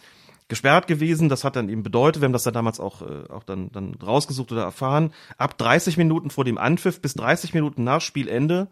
gesperrt 0.48 0.86
gewesen. 0.86 1.28
Das 1.28 1.44
hat 1.44 1.54
dann 1.54 1.68
eben 1.68 1.82
bedeutet, 1.82 2.22
wir 2.22 2.24
haben 2.24 2.32
das 2.32 2.44
dann 2.44 2.54
damals 2.54 2.80
auch, 2.80 3.02
äh, 3.02 3.30
auch 3.30 3.44
dann, 3.44 3.70
dann 3.72 3.94
rausgesucht 3.94 4.52
oder 4.52 4.62
erfahren, 4.62 5.12
ab 5.36 5.58
30 5.58 5.98
Minuten 5.98 6.30
vor 6.30 6.46
dem 6.46 6.56
Anpfiff 6.56 7.02
bis 7.02 7.12
30 7.12 7.52
Minuten 7.52 7.84
nach 7.84 8.00
Spielende 8.00 8.68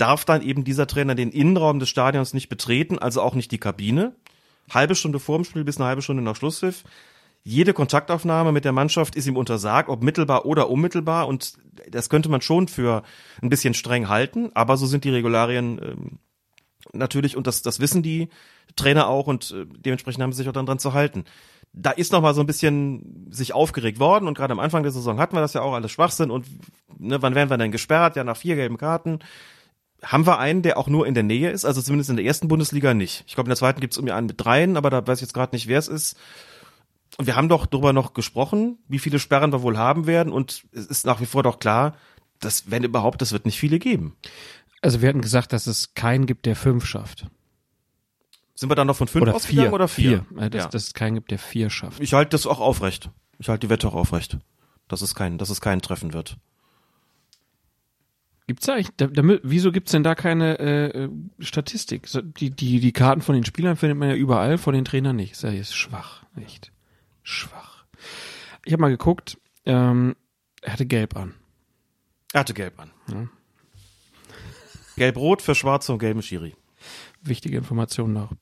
darf 0.00 0.24
dann 0.24 0.42
eben 0.42 0.64
dieser 0.64 0.86
Trainer 0.86 1.14
den 1.14 1.30
Innenraum 1.30 1.78
des 1.78 1.88
Stadions 1.88 2.32
nicht 2.32 2.48
betreten, 2.48 2.98
also 2.98 3.20
auch 3.20 3.34
nicht 3.34 3.52
die 3.52 3.58
Kabine. 3.58 4.14
Halbe 4.70 4.94
Stunde 4.94 5.18
vor 5.18 5.38
dem 5.38 5.44
Spiel 5.44 5.64
bis 5.64 5.76
eine 5.76 5.86
halbe 5.86 6.02
Stunde 6.02 6.22
nach 6.22 6.36
Schlusspfiff. 6.36 6.84
Jede 7.42 7.72
Kontaktaufnahme 7.72 8.52
mit 8.52 8.64
der 8.64 8.72
Mannschaft 8.72 9.16
ist 9.16 9.26
ihm 9.26 9.36
untersagt, 9.36 9.88
ob 9.88 10.02
mittelbar 10.02 10.46
oder 10.46 10.70
unmittelbar. 10.70 11.26
Und 11.26 11.54
das 11.90 12.08
könnte 12.08 12.28
man 12.28 12.42
schon 12.42 12.68
für 12.68 13.02
ein 13.42 13.48
bisschen 13.48 13.74
streng 13.74 14.08
halten, 14.08 14.50
aber 14.54 14.76
so 14.76 14.86
sind 14.86 15.04
die 15.04 15.10
Regularien 15.10 15.80
ähm, 15.82 16.18
natürlich, 16.92 17.36
und 17.36 17.46
das, 17.46 17.62
das 17.62 17.80
wissen 17.80 18.02
die 18.02 18.28
Trainer 18.76 19.08
auch, 19.08 19.26
und 19.26 19.50
äh, 19.52 19.66
dementsprechend 19.66 20.22
haben 20.22 20.32
sie 20.32 20.38
sich 20.38 20.48
auch 20.48 20.52
dann 20.52 20.66
dran 20.66 20.78
zu 20.78 20.92
halten. 20.92 21.24
Da 21.72 21.90
ist 21.90 22.12
noch 22.12 22.20
mal 22.20 22.34
so 22.34 22.40
ein 22.40 22.46
bisschen 22.46 23.28
sich 23.30 23.54
aufgeregt 23.54 24.00
worden 24.00 24.28
und 24.28 24.36
gerade 24.36 24.52
am 24.52 24.60
Anfang 24.60 24.82
der 24.82 24.92
Saison 24.92 25.20
hatten 25.20 25.36
wir 25.36 25.40
das 25.40 25.54
ja 25.54 25.62
auch 25.62 25.74
alles 25.74 25.92
Schwachsinn 25.92 26.30
und 26.30 26.46
ne, 26.98 27.22
wann 27.22 27.34
werden 27.34 27.48
wir 27.48 27.58
denn 27.58 27.70
gesperrt? 27.70 28.16
Ja, 28.16 28.24
nach 28.24 28.36
vier 28.36 28.56
gelben 28.56 28.76
Karten 28.76 29.20
haben 30.02 30.26
wir 30.26 30.38
einen, 30.38 30.62
der 30.62 30.78
auch 30.78 30.88
nur 30.88 31.06
in 31.06 31.14
der 31.14 31.22
Nähe 31.22 31.50
ist, 31.50 31.64
also 31.64 31.82
zumindest 31.82 32.10
in 32.10 32.16
der 32.16 32.24
ersten 32.24 32.48
Bundesliga 32.48 32.94
nicht. 32.94 33.24
Ich 33.26 33.34
glaube, 33.34 33.48
in 33.48 33.50
der 33.50 33.56
zweiten 33.56 33.80
gibt 33.80 33.92
es 33.92 33.98
irgendwie 33.98 34.12
einen 34.12 34.26
mit 34.26 34.42
dreien, 34.42 34.76
aber 34.76 34.90
da 34.90 35.06
weiß 35.06 35.18
ich 35.18 35.22
jetzt 35.22 35.34
gerade 35.34 35.54
nicht, 35.54 35.68
wer 35.68 35.78
es 35.78 35.88
ist. 35.88 36.16
Und 37.18 37.26
wir 37.26 37.36
haben 37.36 37.48
doch 37.48 37.66
darüber 37.66 37.92
noch 37.92 38.14
gesprochen, 38.14 38.78
wie 38.88 38.98
viele 38.98 39.18
Sperren 39.18 39.52
wir 39.52 39.62
wohl 39.62 39.76
haben 39.76 40.06
werden. 40.06 40.32
Und 40.32 40.64
es 40.72 40.86
ist 40.86 41.06
nach 41.06 41.20
wie 41.20 41.26
vor 41.26 41.42
doch 41.42 41.58
klar, 41.58 41.96
dass, 42.38 42.70
wenn 42.70 42.84
überhaupt, 42.84 43.20
es 43.20 43.32
wird 43.32 43.44
nicht 43.44 43.58
viele 43.58 43.78
geben. 43.78 44.16
Also 44.80 45.02
wir 45.02 45.08
hatten 45.08 45.20
gesagt, 45.20 45.52
dass 45.52 45.66
es 45.66 45.94
keinen 45.94 46.26
gibt, 46.26 46.46
der 46.46 46.56
fünf 46.56 46.86
schafft. 46.86 47.26
Sind 48.54 48.70
wir 48.70 48.74
dann 48.74 48.86
noch 48.86 48.96
von 48.96 49.08
fünf 49.08 49.22
Oder 49.22 49.34
ausgegangen 49.34 49.68
vier. 49.68 49.74
oder 49.74 49.88
vier? 49.88 50.26
Äh, 50.38 50.50
Dass, 50.50 50.64
ja. 50.64 50.68
dass 50.68 50.86
es 50.88 50.94
keinen 50.94 51.14
gibt, 51.14 51.30
der 51.30 51.38
vier 51.38 51.70
schafft. 51.70 52.00
Ich 52.00 52.14
halte 52.14 52.30
das 52.30 52.46
auch 52.46 52.60
aufrecht. 52.60 53.10
Ich 53.38 53.48
halte 53.48 53.66
die 53.66 53.70
Wette 53.70 53.88
auch 53.88 53.94
aufrecht. 53.94 54.38
Dass 54.88 55.02
es 55.02 55.14
keinen, 55.14 55.38
dass 55.38 55.50
es 55.50 55.60
keinen 55.60 55.82
treffen 55.82 56.12
wird. 56.12 56.36
Gibt's 58.50 58.66
da 58.66 58.72
eigentlich, 58.72 58.90
da, 58.96 59.06
damit, 59.06 59.42
wieso 59.44 59.70
gibt's 59.70 59.92
denn 59.92 60.02
da 60.02 60.16
keine 60.16 60.58
äh, 60.58 61.04
äh, 61.04 61.08
Statistik? 61.38 62.08
Die, 62.36 62.50
die, 62.50 62.80
die 62.80 62.92
Karten 62.92 63.22
von 63.22 63.36
den 63.36 63.44
Spielern 63.44 63.76
findet 63.76 63.96
man 63.96 64.08
ja 64.08 64.16
überall, 64.16 64.58
von 64.58 64.74
den 64.74 64.84
Trainern 64.84 65.14
nicht. 65.14 65.30
Ist 65.30 65.44
ja 65.44 65.50
jetzt 65.50 65.72
schwach, 65.72 66.24
echt. 66.34 66.72
Schwach. 67.22 67.84
Ich 68.64 68.72
habe 68.72 68.80
mal 68.80 68.90
geguckt, 68.90 69.38
ähm, 69.66 70.16
er 70.62 70.72
hatte 70.72 70.84
gelb 70.84 71.16
an. 71.16 71.36
Er 72.32 72.40
hatte 72.40 72.54
gelb 72.54 72.80
an. 72.80 72.90
Gelb-rot 74.96 75.42
für 75.42 75.54
schwarze 75.54 75.92
und 75.92 76.00
gelben 76.00 76.22
Schiri. 76.22 76.56
Wichtige 77.22 77.56
Informationen 77.56 78.14
noch. 78.14 78.32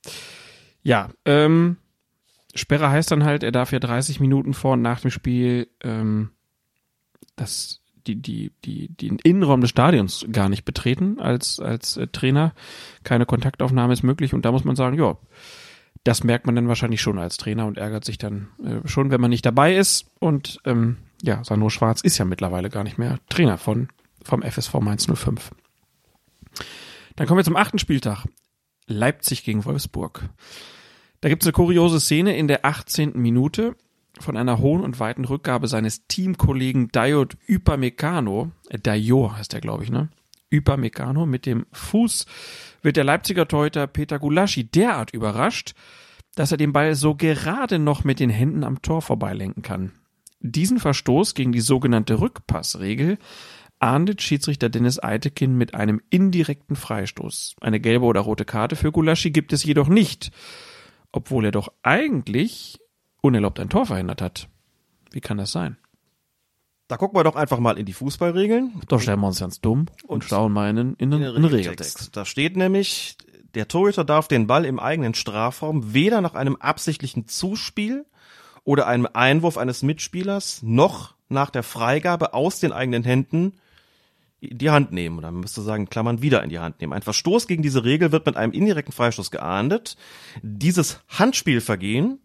Ja, 0.83 1.11
ähm, 1.27 1.77
Sperre 2.55 2.89
heißt 2.89 3.11
dann 3.11 3.25
halt, 3.25 3.43
er 3.43 3.53
darf 3.53 3.73
ja 3.73 3.79
30 3.79 4.21
Minuten 4.21 4.55
vor 4.55 4.73
und 4.73 4.81
nach 4.81 5.03
dem 5.03 5.11
Spiel 5.11 5.69
ähm, 5.83 6.31
das, 7.37 7.83
die, 8.17 8.23
die, 8.23 8.53
die, 8.65 8.89
den 8.89 9.19
Innenraum 9.19 9.61
des 9.61 9.71
Stadions 9.71 10.27
gar 10.33 10.49
nicht 10.49 10.65
betreten 10.65 11.21
als, 11.21 11.61
als 11.61 11.97
äh, 11.97 12.07
Trainer. 12.07 12.55
Keine 13.05 13.27
Kontaktaufnahme 13.27 13.93
ist 13.93 14.03
möglich 14.03 14.33
und 14.33 14.45
da 14.45 14.53
muss 14.53 14.65
man 14.65 14.77
sagen, 14.77 14.99
ja, 14.99 15.17
das 16.05 16.25
merkt 16.25 16.47
man 16.47 16.55
dann 16.55 16.69
wahrscheinlich 16.69 17.03
schon 17.03 17.19
als 17.19 17.37
Trainer 17.37 17.67
und 17.67 17.77
ärgert 17.77 18.05
sich 18.05 18.19
dann 18.19 18.49
äh, 18.65 18.87
schon, 18.89 19.11
wenn 19.11 19.21
man 19.21 19.31
nicht 19.31 19.45
dabei 19.45 19.77
ist. 19.77 20.07
Und 20.21 20.59
ähm, 20.65 20.97
ja, 21.23 21.45
Sandro 21.45 21.69
Schwarz 21.69 22.01
ist 22.01 22.19
ja 22.19 22.25
mittlerweile 22.25 22.71
gar 22.71 22.85
nicht 22.85 22.99
mehr 22.99 23.19
Trainer 23.29 23.59
von 23.59 23.89
vom 24.23 24.43
FSV 24.43 24.75
Mainz 24.81 25.07
05. 25.07 25.53
Dann 27.17 27.27
kommen 27.27 27.39
wir 27.39 27.45
zum 27.45 27.57
achten 27.57 27.79
Spieltag. 27.79 28.27
Leipzig 28.87 29.45
gegen 29.45 29.65
Wolfsburg. 29.65 30.29
Da 31.21 31.29
gibt 31.29 31.43
es 31.43 31.47
eine 31.47 31.53
kuriose 31.53 32.01
Szene 32.01 32.37
in 32.37 32.49
der 32.49 32.65
18. 32.65 33.13
Minute 33.15 33.77
von 34.23 34.37
einer 34.37 34.59
hohen 34.59 34.83
und 34.83 35.01
weiten 35.01 35.25
Rückgabe 35.25 35.69
seines 35.69 36.07
Teamkollegen 36.07 36.89
Diod 36.89 37.37
Upamecano, 37.49 38.53
äh, 38.69 38.79
Dior 38.79 39.37
heißt 39.37 39.55
er, 39.55 39.61
glaube 39.61 39.85
ich, 39.85 39.91
ne? 39.91 40.09
Upamecano 40.53 41.27
mit 41.27 41.47
dem 41.47 41.67
Fuß 41.73 42.27
wird 42.83 42.97
der 42.97 43.05
Leipziger 43.05 43.47
Torhüter 43.47 43.87
Peter 43.87 44.19
Gulaschi 44.19 44.65
derart 44.65 45.13
überrascht, 45.13 45.75
dass 46.35 46.53
er 46.53 46.59
den 46.59 46.73
Ball 46.73 46.95
so 46.95 47.15
gerade 47.15 47.79
noch 47.79 48.05
mit 48.05 48.21
den 48.21 48.31
Händen 48.31 48.65
am 48.65 48.81
Tor 48.81 49.03
vorbeilenken 49.03 49.63
kann. 49.63 49.93
Diesen 50.41 50.79
Verstoß 50.79 51.35
gegen 51.35 51.53
die 51.53 51.61
sogenannte 51.61 52.21
Rückpassregel 52.21 53.19
ahndet 53.81 54.23
Schiedsrichter 54.23 54.69
Dennis 54.69 55.03
Eitekin 55.03 55.57
mit 55.57 55.75
einem 55.75 56.01
indirekten 56.11 56.77
Freistoß. 56.77 57.57
Eine 57.61 57.81
gelbe 57.81 58.07
oder 58.07 58.21
rote 58.21 58.45
Karte 58.45 58.77
für 58.77 58.93
Gulaschi 58.93 59.31
gibt 59.31 59.53
es 59.53 59.65
jedoch 59.65 59.89
nicht, 59.89 60.31
obwohl 61.13 61.47
er 61.47 61.53
doch 61.53 61.73
eigentlich 61.83 62.79
unerlaubt 63.21 63.61
ein 63.61 63.69
Tor 63.69 63.87
verhindert 63.87 64.23
hat. 64.23 64.49
Wie 65.11 65.21
kann 65.21 65.39
das 65.39 65.53
sein? 65.53 65.77
Da 66.89 66.97
gucken 66.97 67.19
wir 67.19 67.25
doch 67.25 67.37
einfach 67.37 67.59
mal 67.59 67.77
in 67.79 67.85
die 67.87 67.93
Fußballregeln. 67.93 68.81
Da 68.89 68.99
stellen 68.99 69.21
wir 69.21 69.27
uns 69.27 69.41
ganz 69.41 69.61
dumm 69.61 69.87
und, 70.05 70.09
Und 70.09 70.25
schauen 70.25 70.53
mal 70.53 70.71
in, 70.71 70.77
den- 70.77 70.95
in, 70.95 71.11
den- 71.11 71.23
in 71.23 71.35
den 71.35 71.45
Regeltext. 71.45 72.17
Da 72.17 72.25
steht 72.25 72.57
nämlich, 72.57 73.17
der 73.55 73.69
Torhüter 73.69 74.05
darf 74.05 74.29
den 74.29 74.47
Ball 74.47 74.65
im 74.65 74.79
eigenen 74.79 75.15
Strafraum 75.15 75.93
weder 75.93 76.21
nach 76.23 76.35
einem 76.35 76.57
absichtlichen 76.57 77.27
Zuspiel 77.29 78.07
oder 78.65 78.87
einem 78.87 79.07
Einwurf 79.13 79.59
eines 79.59 79.83
Mitspielers 79.83 80.63
noch 80.63 81.15
nach 81.29 81.51
der 81.51 81.63
Freigabe 81.63 82.33
aus 82.33 82.59
den 82.61 82.73
eigenen 82.73 83.05
Händen 83.05 83.53
in 84.41 84.57
die 84.57 84.71
Hand 84.71 84.93
nehmen. 84.93 85.19
Oder 85.19 85.31
man 85.31 85.41
müsste 85.43 85.61
sagen, 85.61 85.91
Klammern 85.91 86.23
wieder 86.23 86.43
in 86.43 86.49
die 86.49 86.59
Hand 86.59 86.81
nehmen. 86.81 86.95
Ein 86.95 87.03
Verstoß 87.03 87.47
gegen 87.47 87.63
diese 87.63 87.85
Regel 87.85 88.13
wird 88.13 88.25
mit 88.25 88.37
einem 88.37 88.53
indirekten 88.53 88.93
Freistoß 88.95 89.31
geahndet. 89.31 89.97
Dieses 90.43 91.01
Handspielvergehen 91.09 92.19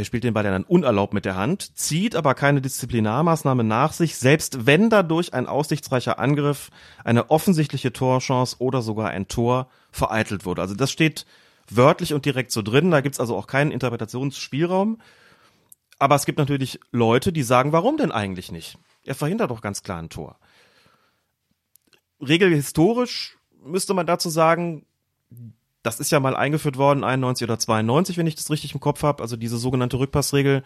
er 0.00 0.04
spielt 0.04 0.24
den 0.24 0.32
Ball 0.32 0.44
dann 0.44 0.64
unerlaubt 0.64 1.12
mit 1.12 1.26
der 1.26 1.36
Hand, 1.36 1.76
zieht 1.76 2.16
aber 2.16 2.34
keine 2.34 2.62
Disziplinarmaßnahme 2.62 3.64
nach 3.64 3.92
sich, 3.92 4.16
selbst 4.16 4.64
wenn 4.64 4.88
dadurch 4.88 5.34
ein 5.34 5.46
aussichtsreicher 5.46 6.18
Angriff, 6.18 6.70
eine 7.04 7.28
offensichtliche 7.28 7.92
Torchance 7.92 8.56
oder 8.60 8.80
sogar 8.80 9.10
ein 9.10 9.28
Tor 9.28 9.68
vereitelt 9.92 10.46
wurde. 10.46 10.62
Also 10.62 10.74
das 10.74 10.90
steht 10.90 11.26
wörtlich 11.68 12.14
und 12.14 12.24
direkt 12.24 12.50
so 12.50 12.62
drin, 12.62 12.90
da 12.90 13.02
gibt's 13.02 13.20
also 13.20 13.36
auch 13.36 13.46
keinen 13.46 13.72
Interpretationsspielraum. 13.72 15.02
Aber 15.98 16.14
es 16.14 16.24
gibt 16.24 16.38
natürlich 16.38 16.80
Leute, 16.90 17.30
die 17.30 17.42
sagen, 17.42 17.72
warum 17.72 17.98
denn 17.98 18.10
eigentlich 18.10 18.50
nicht? 18.50 18.78
Er 19.04 19.14
verhindert 19.14 19.50
doch 19.50 19.60
ganz 19.60 19.82
klar 19.82 19.98
ein 19.98 20.08
Tor. 20.08 20.38
Regelhistorisch 22.26 23.36
müsste 23.62 23.92
man 23.92 24.06
dazu 24.06 24.30
sagen, 24.30 24.86
das 25.82 26.00
ist 26.00 26.12
ja 26.12 26.20
mal 26.20 26.36
eingeführt 26.36 26.76
worden, 26.76 27.04
91 27.04 27.44
oder 27.44 27.58
92, 27.58 28.16
wenn 28.18 28.26
ich 28.26 28.34
das 28.34 28.50
richtig 28.50 28.74
im 28.74 28.80
Kopf 28.80 29.02
habe, 29.02 29.22
also 29.22 29.36
diese 29.36 29.58
sogenannte 29.58 29.98
Rückpassregel. 29.98 30.62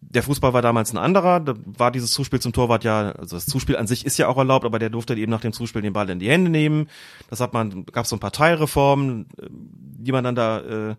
Der 0.00 0.22
Fußball 0.22 0.52
war 0.52 0.60
damals 0.60 0.92
ein 0.92 0.98
anderer, 0.98 1.40
da 1.40 1.54
war 1.64 1.90
dieses 1.90 2.10
Zuspiel 2.10 2.40
zum 2.40 2.52
Torwart 2.52 2.84
ja, 2.84 3.12
also 3.12 3.36
das 3.36 3.46
Zuspiel 3.46 3.76
an 3.76 3.86
sich 3.86 4.04
ist 4.04 4.18
ja 4.18 4.28
auch 4.28 4.36
erlaubt, 4.36 4.64
aber 4.64 4.78
der 4.78 4.90
durfte 4.90 5.14
eben 5.14 5.30
nach 5.30 5.40
dem 5.40 5.52
Zuspiel 5.52 5.82
den 5.82 5.94
Ball 5.94 6.10
in 6.10 6.18
die 6.18 6.28
Hände 6.28 6.50
nehmen. 6.50 6.88
Das 7.30 7.40
hat 7.40 7.54
man, 7.54 7.86
gab 7.86 8.06
so 8.06 8.16
ein 8.16 8.20
paar 8.20 8.32
Teilreformen, 8.32 9.26
die 9.50 10.12
man 10.12 10.24
dann 10.24 10.34
da 10.34 10.60
äh, 10.90 10.96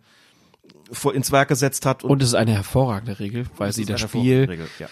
vor 0.91 1.13
ins 1.13 1.31
Werk 1.31 1.49
gesetzt 1.49 1.85
hat. 1.85 2.03
Und 2.03 2.23
es 2.23 2.29
ist 2.29 2.35
eine 2.35 2.53
hervorragende 2.53 3.19
Regel, 3.19 3.45
weil 3.57 3.73
sie 3.73 3.85
das 3.85 4.01
Spiel, 4.01 4.45
Regel, 4.45 4.67
ja. 4.79 4.87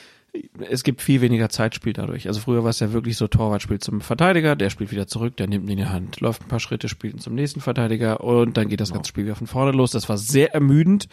Es 0.60 0.84
gibt 0.84 1.02
viel 1.02 1.22
weniger 1.22 1.50
Zeitspiel 1.50 1.94
dadurch. 1.94 2.28
Also 2.28 2.40
früher 2.40 2.64
war 2.64 2.72
es 2.72 2.80
ja 2.80 2.92
wirklich 2.92 3.18
so, 3.18 3.28
Torwart 3.28 3.62
spielt 3.62 3.84
zum 3.84 4.02
Verteidiger, 4.02 4.56
der 4.56 4.70
spielt 4.70 4.92
wieder 4.92 5.08
zurück, 5.08 5.38
der 5.38 5.48
nimmt 5.48 5.66
ihn 5.66 5.72
in 5.72 5.78
die 5.78 5.86
Hand, 5.86 6.20
läuft 6.22 6.44
ein 6.44 6.48
paar 6.48 6.60
Schritte, 6.60 6.90
spielt 6.90 7.14
ihn 7.14 7.20
zum 7.20 7.36
nächsten 7.36 7.62
Verteidiger 7.62 8.22
und 8.22 8.58
dann 8.58 8.68
geht 8.68 8.82
das 8.82 8.94
ganze 8.94 9.10
Spiel 9.10 9.26
wieder 9.26 9.36
von 9.36 9.48
vorne 9.48 9.72
los. 9.72 9.92
Das 9.92 10.10
war 10.10 10.18
sehr 10.18 10.54
ermüdend. 10.54 11.08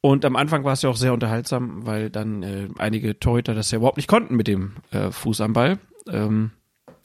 Und 0.00 0.24
am 0.24 0.36
Anfang 0.36 0.62
war 0.62 0.74
es 0.74 0.82
ja 0.82 0.90
auch 0.90 0.96
sehr 0.96 1.12
unterhaltsam, 1.12 1.84
weil 1.86 2.10
dann 2.10 2.42
äh, 2.42 2.68
einige 2.78 3.18
Torhüter 3.18 3.54
das 3.54 3.70
ja 3.70 3.78
überhaupt 3.78 3.96
nicht 3.96 4.08
konnten 4.08 4.36
mit 4.36 4.46
dem 4.46 4.72
äh, 4.92 5.10
Fuß 5.10 5.40
am 5.40 5.52
Ball. 5.52 5.78
Ähm, 6.08 6.52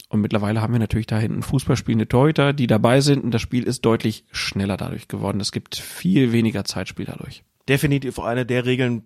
und 0.08 0.20
mittlerweile 0.20 0.60
haben 0.60 0.74
wir 0.74 0.78
natürlich 0.78 1.06
da 1.06 1.18
hinten 1.18 1.42
Fußballspielende 1.42 2.06
Torhüter, 2.06 2.52
die 2.52 2.66
dabei 2.66 3.00
sind 3.00 3.24
und 3.24 3.32
das 3.32 3.40
Spiel 3.40 3.64
ist 3.64 3.84
deutlich 3.84 4.24
schneller 4.30 4.76
dadurch 4.76 5.08
geworden. 5.08 5.40
Es 5.40 5.52
gibt 5.52 5.74
viel 5.74 6.32
weniger 6.32 6.64
Zeitspiel 6.64 7.06
dadurch. 7.06 7.42
definitiv 7.68 8.18
eine 8.18 8.44
der 8.44 8.66
Regeln, 8.66 9.04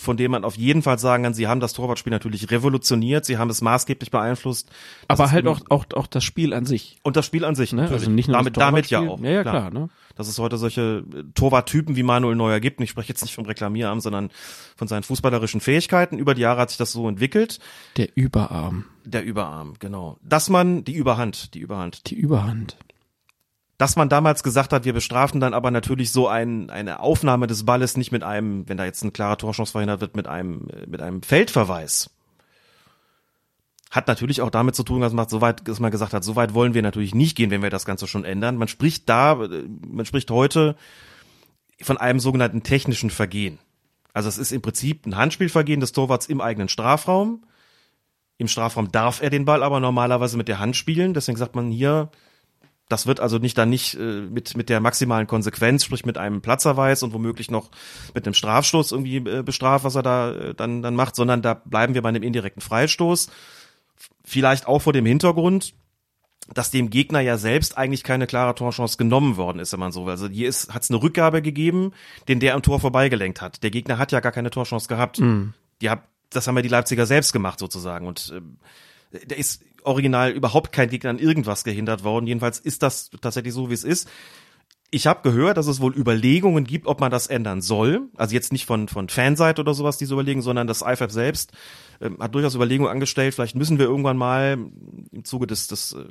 von 0.00 0.16
denen 0.16 0.32
man 0.32 0.44
auf 0.44 0.56
jeden 0.56 0.82
Fall 0.82 0.98
sagen 0.98 1.24
kann, 1.24 1.34
sie 1.34 1.46
haben 1.46 1.60
das 1.60 1.72
Torwartspiel 1.74 2.10
natürlich 2.10 2.50
revolutioniert, 2.50 3.24
sie 3.24 3.38
haben 3.38 3.50
es 3.50 3.60
maßgeblich 3.60 4.10
beeinflusst. 4.10 4.70
Aber 5.08 5.30
halt 5.30 5.46
auch, 5.46 5.60
auch, 5.68 5.84
auch 5.94 6.06
das 6.06 6.24
Spiel 6.24 6.54
an 6.54 6.64
sich. 6.66 6.98
und 7.02 7.16
das 7.16 7.26
Spiel 7.26 7.44
an 7.44 7.54
sich, 7.54 7.72
Ne? 7.72 7.82
natürlich. 7.82 8.00
Also 8.02 8.10
nicht 8.10 8.28
nur 8.28 8.36
damit, 8.38 8.56
damit 8.56 8.86
ja 8.88 9.00
auch. 9.00 9.20
Ja, 9.20 9.30
ja, 9.30 9.42
klar. 9.42 9.70
Ne? 9.70 9.88
Dass 10.16 10.26
es 10.28 10.38
heute 10.38 10.56
solche 10.58 11.04
äh, 11.14 11.22
Torwarttypen 11.34 11.96
wie 11.96 12.02
Manuel 12.02 12.34
Neuer 12.36 12.60
gibt. 12.60 12.78
Und 12.78 12.84
ich 12.84 12.90
spreche 12.90 13.08
jetzt 13.10 13.22
nicht 13.22 13.34
vom 13.34 13.44
Reklamieramt, 13.46 14.02
sondern 14.02 14.30
von 14.76 14.88
seinen 14.88 15.02
fußballerischen 15.02 15.60
Fähigkeiten. 15.60 16.18
Über 16.18 16.34
die 16.34 16.42
Jahre 16.42 16.62
hat 16.62 16.70
sich 16.70 16.78
das 16.78 16.92
so 16.92 17.08
entwickelt. 17.08 17.58
Der 17.96 18.08
Überarm, 18.16 18.84
Der 19.04 19.24
Überarm, 19.24 19.74
genau. 19.78 20.18
Dass 20.22 20.48
man, 20.48 20.84
die 20.84 20.94
Überhand, 20.94 21.54
die 21.54 21.60
Überhand. 21.60 22.10
die 22.10 22.14
Überhand. 22.16 22.76
Dass 23.80 23.96
man 23.96 24.10
damals 24.10 24.42
gesagt 24.42 24.74
hat, 24.74 24.84
wir 24.84 24.92
bestrafen 24.92 25.40
dann 25.40 25.54
aber 25.54 25.70
natürlich 25.70 26.12
so 26.12 26.28
ein, 26.28 26.68
eine 26.68 27.00
Aufnahme 27.00 27.46
des 27.46 27.64
Balles 27.64 27.96
nicht 27.96 28.12
mit 28.12 28.22
einem, 28.22 28.68
wenn 28.68 28.76
da 28.76 28.84
jetzt 28.84 29.02
eine 29.02 29.10
klare 29.10 29.38
Torchance 29.38 29.72
verhindert 29.72 30.02
wird, 30.02 30.16
mit 30.16 30.26
einem, 30.26 30.68
mit 30.86 31.00
einem 31.00 31.22
Feldverweis. 31.22 32.10
Hat 33.90 34.06
natürlich 34.06 34.42
auch 34.42 34.50
damit 34.50 34.74
zu 34.74 34.82
tun, 34.82 35.00
dass 35.00 35.14
man, 35.14 35.26
so 35.30 35.40
weit, 35.40 35.66
dass 35.66 35.80
man 35.80 35.90
gesagt 35.90 36.12
hat, 36.12 36.24
so 36.24 36.36
weit 36.36 36.52
wollen 36.52 36.74
wir 36.74 36.82
natürlich 36.82 37.14
nicht 37.14 37.38
gehen, 37.38 37.50
wenn 37.50 37.62
wir 37.62 37.70
das 37.70 37.86
Ganze 37.86 38.06
schon 38.06 38.26
ändern. 38.26 38.58
Man 38.58 38.68
spricht 38.68 39.08
da, 39.08 39.48
man 39.88 40.04
spricht 40.04 40.30
heute 40.30 40.76
von 41.80 41.96
einem 41.96 42.20
sogenannten 42.20 42.62
technischen 42.62 43.08
Vergehen. 43.08 43.60
Also 44.12 44.28
es 44.28 44.36
ist 44.36 44.52
im 44.52 44.60
Prinzip 44.60 45.06
ein 45.06 45.16
Handspielvergehen 45.16 45.80
des 45.80 45.92
Torwarts 45.92 46.26
im 46.26 46.42
eigenen 46.42 46.68
Strafraum. 46.68 47.46
Im 48.36 48.46
Strafraum 48.46 48.92
darf 48.92 49.22
er 49.22 49.30
den 49.30 49.46
Ball 49.46 49.62
aber 49.62 49.80
normalerweise 49.80 50.36
mit 50.36 50.48
der 50.48 50.58
Hand 50.58 50.76
spielen. 50.76 51.14
Deswegen 51.14 51.38
sagt 51.38 51.54
man 51.54 51.70
hier, 51.70 52.10
das 52.90 53.06
wird 53.06 53.20
also 53.20 53.38
nicht 53.38 53.56
dann 53.56 53.70
nicht 53.70 53.94
äh, 53.94 54.22
mit 54.22 54.56
mit 54.56 54.68
der 54.68 54.80
maximalen 54.80 55.28
Konsequenz, 55.28 55.84
sprich 55.84 56.04
mit 56.04 56.18
einem 56.18 56.42
Platzerweis 56.42 57.02
und 57.02 57.12
womöglich 57.12 57.50
noch 57.50 57.70
mit 58.14 58.26
einem 58.26 58.34
Strafstoß 58.34 58.92
irgendwie 58.92 59.16
äh, 59.18 59.42
bestraft, 59.42 59.84
was 59.84 59.94
er 59.94 60.02
da 60.02 60.32
äh, 60.32 60.54
dann 60.54 60.82
dann 60.82 60.96
macht, 60.96 61.14
sondern 61.14 61.40
da 61.40 61.54
bleiben 61.54 61.94
wir 61.94 62.02
bei 62.02 62.08
einem 62.08 62.24
indirekten 62.24 62.60
Freistoß. 62.60 63.30
Vielleicht 64.24 64.66
auch 64.66 64.82
vor 64.82 64.92
dem 64.92 65.06
Hintergrund, 65.06 65.72
dass 66.52 66.72
dem 66.72 66.90
Gegner 66.90 67.20
ja 67.20 67.38
selbst 67.38 67.78
eigentlich 67.78 68.02
keine 68.02 68.26
klare 68.26 68.56
Torchance 68.56 68.96
genommen 68.96 69.36
worden 69.36 69.60
ist, 69.60 69.72
wenn 69.72 69.80
man 69.80 69.92
so 69.92 70.06
will. 70.06 70.10
Also 70.10 70.28
hier 70.28 70.48
ist 70.48 70.74
hat's 70.74 70.90
eine 70.90 71.00
Rückgabe 71.00 71.42
gegeben, 71.42 71.92
den 72.26 72.40
der 72.40 72.56
am 72.56 72.62
Tor 72.62 72.80
vorbeigelenkt 72.80 73.40
hat. 73.40 73.62
Der 73.62 73.70
Gegner 73.70 73.98
hat 73.98 74.10
ja 74.10 74.18
gar 74.18 74.32
keine 74.32 74.50
Torchance 74.50 74.88
gehabt. 74.88 75.20
Die 75.80 75.90
hat, 75.90 76.02
das 76.30 76.48
haben 76.48 76.56
ja 76.56 76.62
die 76.62 76.68
Leipziger 76.68 77.06
selbst 77.06 77.32
gemacht 77.32 77.60
sozusagen 77.60 78.08
und 78.08 78.32
ähm, 78.34 78.58
da 79.26 79.34
ist 79.34 79.62
original 79.84 80.30
überhaupt 80.30 80.72
kein 80.72 80.88
Gegner 80.88 81.10
an 81.10 81.18
irgendwas 81.18 81.64
gehindert 81.64 82.04
worden. 82.04 82.26
Jedenfalls 82.26 82.58
ist 82.58 82.82
das 82.82 83.10
tatsächlich 83.20 83.54
so, 83.54 83.70
wie 83.70 83.74
es 83.74 83.84
ist. 83.84 84.08
Ich 84.92 85.06
habe 85.06 85.22
gehört, 85.22 85.56
dass 85.56 85.68
es 85.68 85.80
wohl 85.80 85.96
Überlegungen 85.96 86.64
gibt, 86.64 86.86
ob 86.86 87.00
man 87.00 87.12
das 87.12 87.28
ändern 87.28 87.60
soll. 87.62 88.08
Also 88.16 88.34
jetzt 88.34 88.52
nicht 88.52 88.66
von, 88.66 88.88
von 88.88 89.08
Fanseite 89.08 89.60
oder 89.60 89.72
sowas, 89.72 89.98
diese 89.98 90.14
überlegen, 90.14 90.42
sondern 90.42 90.66
das 90.66 90.82
IFAB 90.82 91.12
selbst 91.12 91.52
ähm, 92.00 92.18
hat 92.20 92.34
durchaus 92.34 92.56
Überlegungen 92.56 92.90
angestellt. 92.90 93.34
Vielleicht 93.34 93.54
müssen 93.54 93.78
wir 93.78 93.86
irgendwann 93.86 94.16
mal 94.16 94.58
im 95.12 95.24
Zuge 95.24 95.46
des, 95.46 95.68
des 95.68 95.92
äh, 95.92 96.04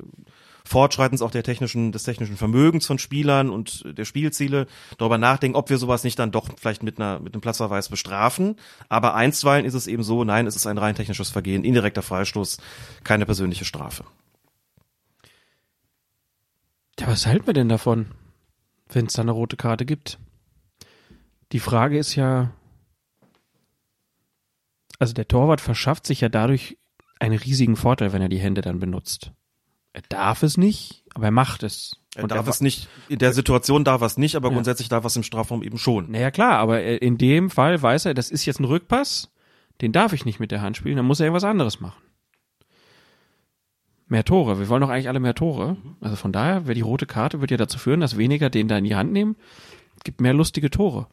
Fortschreitens 0.64 1.22
auch 1.22 1.30
der 1.30 1.42
technischen, 1.42 1.92
des 1.92 2.04
technischen 2.04 2.36
Vermögens 2.36 2.86
von 2.86 2.98
Spielern 2.98 3.50
und 3.50 3.84
der 3.96 4.04
Spielziele 4.04 4.66
darüber 4.98 5.18
nachdenken, 5.18 5.56
ob 5.56 5.70
wir 5.70 5.78
sowas 5.78 6.04
nicht 6.04 6.18
dann 6.18 6.32
doch 6.32 6.48
vielleicht 6.56 6.82
mit 6.82 6.98
einer, 6.98 7.20
mit 7.20 7.34
einem 7.34 7.40
Platzverweis 7.40 7.88
bestrafen. 7.88 8.56
Aber 8.88 9.14
einstweilen 9.14 9.66
ist 9.66 9.74
es 9.74 9.86
eben 9.86 10.02
so, 10.02 10.24
nein, 10.24 10.46
es 10.46 10.56
ist 10.56 10.66
ein 10.66 10.78
rein 10.78 10.94
technisches 10.94 11.30
Vergehen, 11.30 11.64
indirekter 11.64 12.02
Freistoß, 12.02 12.58
keine 13.04 13.26
persönliche 13.26 13.64
Strafe. 13.64 14.04
Ja, 16.98 17.06
was 17.06 17.26
halten 17.26 17.46
wir 17.46 17.54
denn 17.54 17.68
davon, 17.68 18.06
wenn 18.90 19.06
es 19.06 19.14
da 19.14 19.22
eine 19.22 19.30
rote 19.30 19.56
Karte 19.56 19.86
gibt? 19.86 20.18
Die 21.52 21.60
Frage 21.60 21.98
ist 21.98 22.14
ja, 22.14 22.52
also 24.98 25.14
der 25.14 25.26
Torwart 25.26 25.62
verschafft 25.62 26.06
sich 26.06 26.20
ja 26.20 26.28
dadurch 26.28 26.76
einen 27.18 27.38
riesigen 27.38 27.76
Vorteil, 27.76 28.12
wenn 28.12 28.22
er 28.22 28.28
die 28.28 28.38
Hände 28.38 28.60
dann 28.60 28.80
benutzt. 28.80 29.32
Er 29.92 30.02
darf 30.08 30.42
es 30.42 30.56
nicht, 30.56 31.04
aber 31.14 31.26
er 31.26 31.30
macht 31.32 31.62
es. 31.62 31.96
Er 32.14 32.22
Und 32.24 32.32
darf 32.32 32.46
er, 32.46 32.50
es 32.50 32.60
nicht, 32.60 32.88
in 33.08 33.18
der 33.18 33.32
Situation 33.32 33.84
darf 33.84 34.00
er 34.02 34.06
es 34.06 34.16
nicht, 34.16 34.36
aber 34.36 34.48
Ja. 34.48 34.54
grundsätzlich 34.54 34.88
darf 34.88 35.04
er 35.04 35.08
es 35.08 35.16
im 35.16 35.22
Strafraum 35.22 35.62
eben 35.62 35.78
schon. 35.78 36.10
Naja, 36.10 36.30
klar, 36.30 36.58
aber 36.58 36.80
er- 36.80 37.02
in 37.02 37.18
dem 37.18 37.50
Fall 37.50 37.80
weiß 37.80 38.06
er, 38.06 38.14
das 38.14 38.30
ist 38.30 38.44
jetzt 38.46 38.60
ein 38.60 38.64
Rückpass, 38.64 39.30
den 39.80 39.92
darf 39.92 40.12
ich 40.12 40.24
nicht 40.24 40.40
mit 40.40 40.50
der 40.50 40.60
Hand 40.62 40.76
spielen, 40.76 40.96
dann 40.96 41.06
muss 41.06 41.20
er 41.20 41.26
irgendwas 41.26 41.44
anderes 41.44 41.80
machen. 41.80 42.00
Mehr 44.06 44.24
Tore. 44.24 44.58
Wir 44.58 44.68
wollen 44.68 44.80
doch 44.80 44.88
eigentlich 44.88 45.08
alle 45.08 45.20
mehr 45.20 45.34
Tore. 45.36 45.76
Also 46.00 46.16
von 46.16 46.32
daher, 46.32 46.66
wäre 46.66 46.74
die 46.74 46.80
rote 46.80 47.06
Karte 47.06 47.40
wird 47.40 47.52
ja 47.52 47.56
dazu 47.56 47.78
führen, 47.78 48.00
dass 48.00 48.16
weniger 48.18 48.50
den 48.50 48.66
da 48.66 48.76
in 48.78 48.84
die 48.84 48.96
Hand 48.96 49.12
nehmen. 49.12 49.36
gibt 50.02 50.20
mehr 50.20 50.32
lustige 50.34 50.70
Tore. 50.70 51.06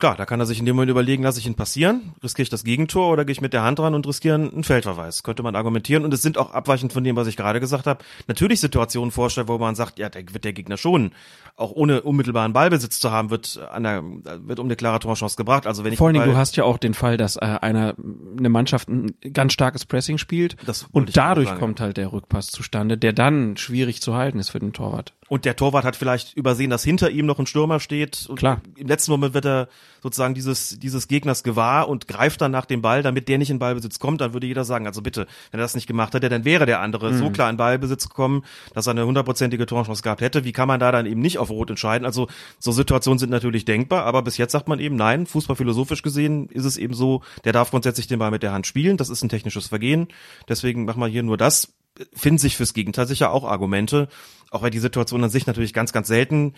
Klar, 0.00 0.14
da 0.14 0.26
kann 0.26 0.38
er 0.38 0.46
sich 0.46 0.60
in 0.60 0.64
dem 0.64 0.76
Moment 0.76 0.92
überlegen, 0.92 1.24
lasse 1.24 1.40
ich 1.40 1.46
ihn 1.46 1.56
passieren, 1.56 2.12
riskiere 2.22 2.44
ich 2.44 2.50
das 2.50 2.62
Gegentor 2.62 3.10
oder 3.10 3.24
gehe 3.24 3.32
ich 3.32 3.40
mit 3.40 3.52
der 3.52 3.62
Hand 3.62 3.80
ran 3.80 3.96
und 3.96 4.06
riskiere 4.06 4.36
einen 4.36 4.62
Feldverweis. 4.62 5.24
Könnte 5.24 5.42
man 5.42 5.56
argumentieren. 5.56 6.04
Und 6.04 6.14
es 6.14 6.22
sind 6.22 6.38
auch 6.38 6.52
abweichend 6.52 6.92
von 6.92 7.02
dem, 7.02 7.16
was 7.16 7.26
ich 7.26 7.36
gerade 7.36 7.58
gesagt 7.58 7.88
habe, 7.88 8.04
natürlich 8.28 8.60
Situationen 8.60 9.10
vorstellen, 9.10 9.48
wo 9.48 9.58
man 9.58 9.74
sagt, 9.74 9.98
ja, 9.98 10.08
der 10.08 10.22
wird 10.32 10.44
der 10.44 10.52
Gegner 10.52 10.76
schon, 10.76 11.10
auch 11.56 11.72
ohne 11.72 12.02
unmittelbaren 12.02 12.52
Ballbesitz 12.52 13.00
zu 13.00 13.10
haben, 13.10 13.30
wird 13.30 13.58
an 13.72 13.82
der, 13.82 14.04
wird 14.46 14.60
um 14.60 14.66
eine 14.66 14.76
klare 14.76 15.00
Torchance 15.00 15.36
gebracht. 15.36 15.66
Also 15.66 15.82
wenn 15.82 15.92
ich 15.92 15.98
Vor 15.98 16.06
allen 16.06 16.14
Dingen, 16.14 16.30
du 16.30 16.36
hast 16.36 16.54
ja 16.56 16.62
auch 16.62 16.78
den 16.78 16.94
Fall, 16.94 17.16
dass 17.16 17.34
äh, 17.34 17.40
einer, 17.40 17.96
eine 18.38 18.48
Mannschaft 18.50 18.88
ein 18.88 19.16
ganz 19.32 19.52
starkes 19.52 19.84
Pressing 19.84 20.18
spielt 20.18 20.56
und 20.92 21.16
dadurch 21.16 21.52
kommt 21.56 21.80
halt 21.80 21.96
der 21.96 22.12
Rückpass 22.12 22.52
zustande, 22.52 22.98
der 22.98 23.12
dann 23.12 23.56
schwierig 23.56 24.00
zu 24.00 24.14
halten 24.14 24.38
ist 24.38 24.50
für 24.50 24.60
den 24.60 24.72
Torwart. 24.72 25.14
Und 25.28 25.44
der 25.44 25.56
Torwart 25.56 25.84
hat 25.84 25.96
vielleicht 25.96 26.36
übersehen, 26.36 26.70
dass 26.70 26.82
hinter 26.84 27.10
ihm 27.10 27.26
noch 27.26 27.38
ein 27.38 27.46
Stürmer 27.46 27.80
steht. 27.80 28.26
Und 28.28 28.36
Klar. 28.38 28.62
Im 28.76 28.86
letzten 28.86 29.10
Moment 29.10 29.34
wird 29.34 29.44
er 29.44 29.68
sozusagen 30.02 30.34
dieses, 30.34 30.78
dieses 30.78 31.08
Gegners 31.08 31.42
gewahr 31.42 31.88
und 31.88 32.08
greift 32.08 32.40
dann 32.40 32.52
nach 32.52 32.64
dem 32.66 32.82
Ball, 32.82 33.02
damit 33.02 33.28
der 33.28 33.36
nicht 33.38 33.50
in 33.50 33.58
Ballbesitz 33.58 33.98
kommt. 33.98 34.20
Dann 34.20 34.32
würde 34.32 34.46
jeder 34.46 34.64
sagen, 34.64 34.86
also 34.86 35.02
bitte, 35.02 35.26
wenn 35.50 35.60
er 35.60 35.64
das 35.64 35.74
nicht 35.74 35.86
gemacht 35.86 36.14
hätte, 36.14 36.28
dann 36.28 36.44
wäre 36.44 36.66
der 36.66 36.80
andere 36.80 37.12
Mhm. 37.12 37.18
so 37.18 37.30
klar 37.30 37.50
in 37.50 37.56
Ballbesitz 37.56 38.08
gekommen, 38.08 38.44
dass 38.74 38.86
er 38.86 38.92
eine 38.92 39.06
hundertprozentige 39.06 39.66
Torchance 39.66 40.02
gehabt 40.02 40.20
hätte. 40.20 40.44
Wie 40.44 40.52
kann 40.52 40.68
man 40.68 40.80
da 40.80 40.92
dann 40.92 41.06
eben 41.06 41.20
nicht 41.20 41.38
auf 41.38 41.50
Rot 41.50 41.70
entscheiden? 41.70 42.06
Also 42.06 42.28
so 42.58 42.72
Situationen 42.72 43.18
sind 43.18 43.30
natürlich 43.30 43.64
denkbar, 43.64 44.04
aber 44.04 44.22
bis 44.22 44.36
jetzt 44.36 44.52
sagt 44.52 44.68
man 44.68 44.78
eben, 44.80 44.96
nein, 44.96 45.26
fußballphilosophisch 45.26 46.02
gesehen 46.02 46.48
ist 46.48 46.64
es 46.64 46.76
eben 46.76 46.94
so, 46.94 47.22
der 47.44 47.52
darf 47.52 47.70
grundsätzlich 47.70 48.06
den 48.06 48.18
Ball 48.18 48.30
mit 48.30 48.42
der 48.42 48.52
Hand 48.52 48.66
spielen. 48.66 48.96
Das 48.96 49.10
ist 49.10 49.22
ein 49.22 49.28
technisches 49.28 49.66
Vergehen. 49.66 50.08
Deswegen 50.48 50.84
machen 50.84 51.00
wir 51.00 51.08
hier 51.08 51.22
nur 51.22 51.36
das 51.36 51.72
finden 52.12 52.38
sich 52.38 52.56
fürs 52.56 52.74
Gegenteil 52.74 53.06
sicher 53.06 53.32
auch 53.32 53.44
Argumente, 53.44 54.08
auch 54.50 54.62
weil 54.62 54.70
die 54.70 54.78
Situation 54.78 55.22
an 55.24 55.30
sich 55.30 55.46
natürlich 55.46 55.72
ganz, 55.72 55.92
ganz 55.92 56.08
selten 56.08 56.54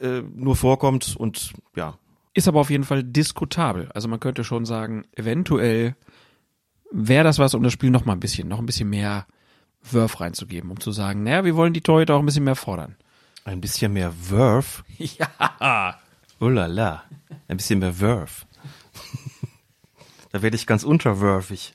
äh, 0.00 0.22
nur 0.34 0.56
vorkommt 0.56 1.16
und 1.16 1.52
ja, 1.76 1.98
Ist 2.34 2.48
aber 2.48 2.60
auf 2.60 2.70
jeden 2.70 2.84
Fall 2.84 3.02
diskutabel. 3.04 3.90
Also 3.94 4.08
man 4.08 4.20
könnte 4.20 4.44
schon 4.44 4.64
sagen, 4.64 5.04
eventuell 5.14 5.96
wäre 6.90 7.24
das 7.24 7.38
was, 7.38 7.54
um 7.54 7.62
das 7.62 7.72
Spiel 7.72 7.90
noch 7.90 8.04
mal 8.04 8.12
ein 8.14 8.20
bisschen, 8.20 8.48
noch 8.48 8.58
ein 8.58 8.66
bisschen 8.66 8.90
mehr 8.90 9.26
Wurf 9.82 10.20
reinzugeben, 10.20 10.70
um 10.70 10.78
zu 10.80 10.92
sagen, 10.92 11.24
naja, 11.24 11.44
wir 11.44 11.56
wollen 11.56 11.72
die 11.72 11.80
Torhüter 11.80 12.14
auch 12.14 12.20
ein 12.20 12.26
bisschen 12.26 12.44
mehr 12.44 12.56
fordern. 12.56 12.96
ein 13.44 13.60
bisschen 13.60 13.92
mehr 13.92 14.12
Wurf. 14.30 14.84
Ja. 14.98 15.98
Oh 16.40 16.48
la 16.48 16.66
la. 16.66 17.04
Ein 17.48 17.56
bisschen 17.56 17.78
mehr 17.78 18.00
Wurf. 18.00 18.46
da 20.32 20.42
werde 20.42 20.56
ich 20.56 20.66
ganz 20.66 20.84
unterwürfig. 20.84 21.74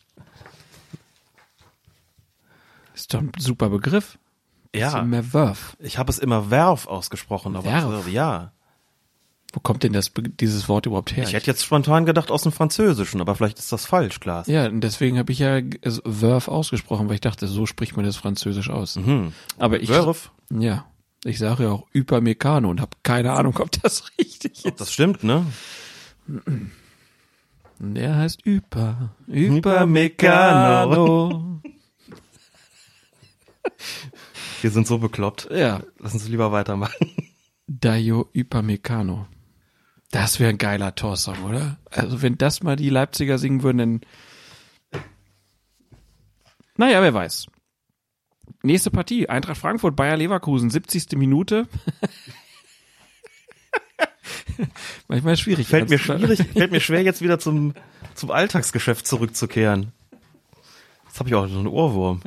Ist 3.07 3.13
doch 3.13 3.21
ein 3.21 3.31
super 3.38 3.69
Begriff. 3.69 4.19
Ja. 4.75 5.01
Wurf. 5.34 5.77
Ich 5.79 5.97
habe 5.97 6.11
es 6.11 6.19
immer 6.19 6.51
Werf 6.51 6.88
ausgesprochen, 6.88 7.55
aber 7.55 7.63
Werf? 7.65 8.05
ja. 8.09 8.51
Wo 9.53 9.61
kommt 9.61 9.84
denn 9.84 9.93
das, 9.93 10.11
dieses 10.41 10.67
Wort 10.67 10.88
überhaupt 10.88 11.15
her? 11.15 11.23
Ich 11.23 11.31
hätte 11.31 11.47
jetzt 11.47 11.63
spontan 11.63 12.05
gedacht 12.05 12.31
aus 12.31 12.41
dem 12.41 12.51
Französischen, 12.51 13.21
aber 13.21 13.34
vielleicht 13.34 13.59
ist 13.59 13.71
das 13.71 13.85
falsch, 13.85 14.19
Klaas. 14.19 14.47
ja, 14.47 14.67
und 14.67 14.81
deswegen 14.81 15.17
habe 15.17 15.31
ich 15.31 15.39
ja 15.39 15.61
es 15.81 16.01
Wurf 16.03 16.49
ausgesprochen, 16.49 17.07
weil 17.07 17.15
ich 17.15 17.21
dachte, 17.21 17.47
so 17.47 17.65
spricht 17.65 17.95
man 17.95 18.03
das 18.03 18.17
Französisch 18.17 18.69
aus. 18.69 18.99
Aber 19.57 19.79
ich, 19.79 19.88
Wurf? 19.88 20.31
ja, 20.49 20.85
ich 21.23 21.39
sage 21.39 21.63
ja 21.63 21.69
auch 21.71 21.88
Hypermecano 21.93 22.69
und 22.69 22.81
habe 22.81 22.91
keine 23.03 23.31
Ahnung, 23.31 23.57
ob 23.57 23.71
das 23.81 24.03
richtig 24.19 24.65
ist. 24.65 24.81
Das 24.81 24.91
stimmt, 24.91 25.23
ne? 25.23 25.45
Der 27.79 28.15
heißt 28.17 28.43
Hyper. 28.43 29.11
Hypermecano. 30.27 31.61
Wir 34.61 34.71
sind 34.71 34.87
so 34.87 34.97
bekloppt. 34.97 35.49
Ja, 35.51 35.83
Lass 35.99 36.13
uns 36.13 36.27
lieber 36.27 36.51
weitermachen. 36.51 36.95
Dayo 37.67 38.29
Hypermecano. 38.33 39.27
Das 40.11 40.39
wäre 40.39 40.49
ein 40.49 40.57
geiler 40.57 40.95
Torsong, 40.95 41.43
oder? 41.43 41.77
Also 41.91 42.21
wenn 42.21 42.37
das 42.37 42.63
mal 42.63 42.75
die 42.75 42.89
Leipziger 42.89 43.37
singen 43.37 43.61
würden, 43.63 43.77
dann... 43.77 44.01
Naja, 46.77 47.01
wer 47.01 47.13
weiß. 47.13 47.47
Nächste 48.63 48.89
Partie, 48.91 49.27
Eintracht 49.27 49.57
Frankfurt, 49.57 49.95
Bayer 49.95 50.17
Leverkusen, 50.17 50.69
70. 50.69 51.13
Minute. 51.13 51.67
Manchmal 55.07 55.33
ist 55.33 55.41
schwierig. 55.41 55.67
Fällt 55.67 55.89
mir 55.89 55.99
schwierig, 55.99 56.41
fällt 56.53 56.71
mir 56.71 56.79
schwer, 56.79 57.03
jetzt 57.03 57.21
wieder 57.21 57.39
zum, 57.39 57.73
zum 58.15 58.31
Alltagsgeschäft 58.31 59.05
zurückzukehren. 59.05 59.91
Jetzt 61.05 61.19
habe 61.19 61.29
ich 61.29 61.35
auch 61.35 61.47
so 61.47 61.59
einen 61.59 61.67
Ohrwurm. 61.67 62.21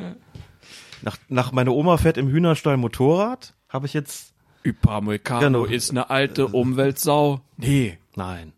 Nach, 1.02 1.16
nach 1.28 1.52
meine 1.52 1.70
Oma 1.72 1.96
fährt 1.96 2.18
im 2.18 2.28
Hühnerstall 2.28 2.76
Motorrad, 2.76 3.54
habe 3.68 3.86
ich 3.86 3.94
jetzt. 3.94 4.32
Hypermecano 4.62 5.40
Genau. 5.40 5.64
ist 5.64 5.90
eine 5.90 6.10
alte 6.10 6.48
Umweltsau. 6.48 7.40
Nee. 7.56 7.98
Nein. 8.14 8.52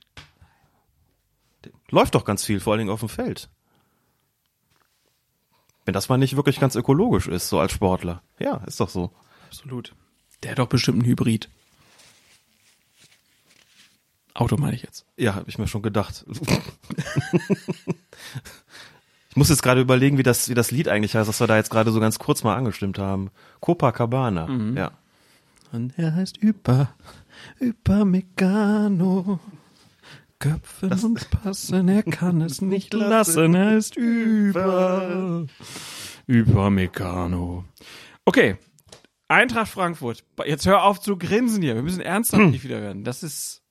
Läuft 1.90 2.16
doch 2.16 2.24
ganz 2.24 2.44
viel, 2.44 2.58
vor 2.58 2.72
allen 2.72 2.80
Dingen 2.80 2.90
auf 2.90 3.00
dem 3.00 3.08
Feld. 3.08 3.48
Wenn 5.84 5.94
das 5.94 6.08
mal 6.08 6.18
nicht 6.18 6.34
wirklich 6.36 6.58
ganz 6.58 6.74
ökologisch 6.74 7.28
ist, 7.28 7.48
so 7.48 7.60
als 7.60 7.70
Sportler. 7.72 8.22
Ja, 8.40 8.56
ist 8.66 8.80
doch 8.80 8.88
so. 8.88 9.12
Absolut. 9.46 9.94
Der 10.42 10.52
hat 10.52 10.58
doch 10.58 10.66
bestimmt 10.68 10.98
einen 11.00 11.06
Hybrid. 11.08 11.48
Auto 14.34 14.56
meine 14.56 14.74
ich 14.74 14.82
jetzt. 14.82 15.06
Ja, 15.16 15.34
habe 15.36 15.48
ich 15.50 15.58
mir 15.58 15.68
schon 15.68 15.82
gedacht. 15.82 16.24
ich 19.32 19.36
muss 19.36 19.48
jetzt 19.48 19.62
gerade 19.62 19.80
überlegen, 19.80 20.18
wie 20.18 20.22
das, 20.22 20.50
wie 20.50 20.54
das 20.54 20.70
Lied 20.70 20.88
eigentlich 20.88 21.16
heißt, 21.16 21.26
das 21.26 21.40
wir 21.40 21.46
da 21.46 21.56
jetzt 21.56 21.70
gerade 21.70 21.90
so 21.90 22.00
ganz 22.00 22.18
kurz 22.18 22.44
mal 22.44 22.54
angestimmt 22.54 22.98
haben. 22.98 23.30
Copacabana. 23.60 24.46
Ja. 24.76 24.90
Und 25.72 25.98
er 25.98 26.14
heißt 26.14 26.42
Hyper, 26.42 26.94
Hypermecano. 27.56 29.40
Köpfen 30.38 30.92
und 30.92 31.30
passen, 31.30 31.88
er 31.88 32.02
kann 32.02 32.42
es 32.42 32.60
nicht 32.60 32.92
lassen, 32.92 33.54
er 33.54 33.78
ist 33.78 33.96
über. 33.96 35.46
Hypermecano. 36.26 37.64
Okay. 38.26 38.58
Eintracht 39.28 39.72
Frankfurt. 39.72 40.24
Jetzt 40.44 40.66
hör 40.66 40.84
auf 40.84 41.00
zu 41.00 41.16
grinsen 41.16 41.62
hier. 41.62 41.74
Wir 41.74 41.82
müssen 41.82 42.02
ernsthaft 42.02 42.50
nicht 42.50 42.64
wieder 42.64 42.82
werden. 42.82 43.02
Das 43.02 43.22
ist 43.22 43.62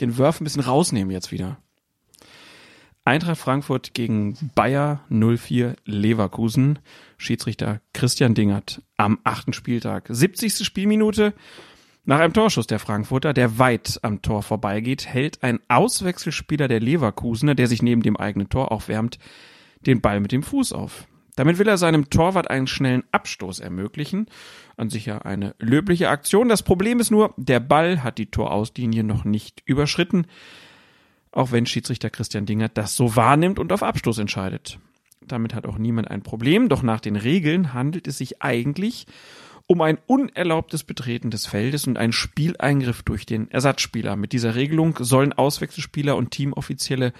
den 0.00 0.18
Wurf 0.18 0.40
ein 0.40 0.44
bisschen 0.44 0.62
rausnehmen 0.62 1.12
jetzt 1.12 1.30
wieder. 1.30 1.58
Eintracht 3.08 3.38
Frankfurt 3.38 3.94
gegen 3.94 4.36
Bayer 4.54 5.00
04 5.08 5.76
Leverkusen. 5.86 6.78
Schiedsrichter 7.16 7.80
Christian 7.94 8.34
Dingert 8.34 8.82
am 8.98 9.18
achten 9.24 9.54
Spieltag. 9.54 10.04
70. 10.10 10.58
Spielminute. 10.58 11.32
Nach 12.04 12.18
einem 12.18 12.34
Torschuss 12.34 12.66
der 12.66 12.78
Frankfurter, 12.78 13.32
der 13.32 13.58
weit 13.58 13.98
am 14.02 14.20
Tor 14.20 14.42
vorbeigeht, 14.42 15.06
hält 15.06 15.42
ein 15.42 15.58
Auswechselspieler 15.68 16.68
der 16.68 16.80
Leverkusener, 16.80 17.54
der 17.54 17.66
sich 17.66 17.80
neben 17.80 18.02
dem 18.02 18.18
eigenen 18.18 18.50
Tor 18.50 18.72
aufwärmt, 18.72 19.18
den 19.86 20.02
Ball 20.02 20.20
mit 20.20 20.30
dem 20.30 20.42
Fuß 20.42 20.74
auf. 20.74 21.06
Damit 21.34 21.58
will 21.58 21.68
er 21.68 21.78
seinem 21.78 22.10
Torwart 22.10 22.50
einen 22.50 22.66
schnellen 22.66 23.04
Abstoß 23.10 23.60
ermöglichen. 23.60 24.26
An 24.76 24.90
sich 24.90 25.06
ja 25.06 25.22
eine 25.22 25.54
löbliche 25.58 26.10
Aktion. 26.10 26.50
Das 26.50 26.62
Problem 26.62 27.00
ist 27.00 27.10
nur, 27.10 27.32
der 27.38 27.60
Ball 27.60 28.02
hat 28.02 28.18
die 28.18 28.30
Torauslinie 28.30 29.02
noch 29.02 29.24
nicht 29.24 29.62
überschritten 29.64 30.26
auch 31.38 31.52
wenn 31.52 31.66
Schiedsrichter 31.66 32.10
Christian 32.10 32.46
Dingert 32.46 32.76
das 32.76 32.96
so 32.96 33.14
wahrnimmt 33.14 33.60
und 33.60 33.72
auf 33.72 33.84
Abstoß 33.84 34.18
entscheidet. 34.18 34.80
Damit 35.20 35.54
hat 35.54 35.66
auch 35.66 35.78
niemand 35.78 36.10
ein 36.10 36.22
Problem, 36.22 36.68
doch 36.68 36.82
nach 36.82 37.00
den 37.00 37.14
Regeln 37.14 37.72
handelt 37.72 38.08
es 38.08 38.18
sich 38.18 38.42
eigentlich 38.42 39.06
um 39.68 39.80
ein 39.82 39.98
unerlaubtes 40.06 40.82
Betreten 40.82 41.30
des 41.30 41.46
Feldes 41.46 41.86
und 41.86 41.96
einen 41.96 42.12
Spieleingriff 42.12 43.02
durch 43.02 43.24
den 43.24 43.50
Ersatzspieler. 43.50 44.16
Mit 44.16 44.32
dieser 44.32 44.56
Regelung 44.56 44.96
sollen 44.98 45.32
Auswechselspieler 45.32 46.16
und 46.16 46.32
Teamoffizielle 46.32 47.12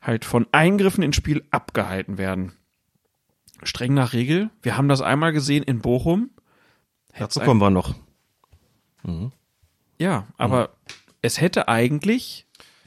halt 0.00 0.24
von 0.24 0.46
Eingriffen 0.52 1.02
ins 1.02 1.16
Spiel 1.16 1.42
abgehalten 1.50 2.18
werden. 2.18 2.52
Streng 3.64 3.94
nach 3.94 4.12
Regel. 4.12 4.50
Wir 4.62 4.76
haben 4.76 4.88
das 4.88 5.00
einmal 5.00 5.32
gesehen 5.32 5.64
in 5.64 5.80
Bochum. 5.80 6.30
Dazu 7.18 7.40
kommen 7.40 7.60
wir 7.60 7.70
noch. 7.70 7.94
Ja, 9.98 10.26
aber 10.36 10.76
es 11.22 11.40
hätte 11.40 11.66
eigentlich 11.66 12.45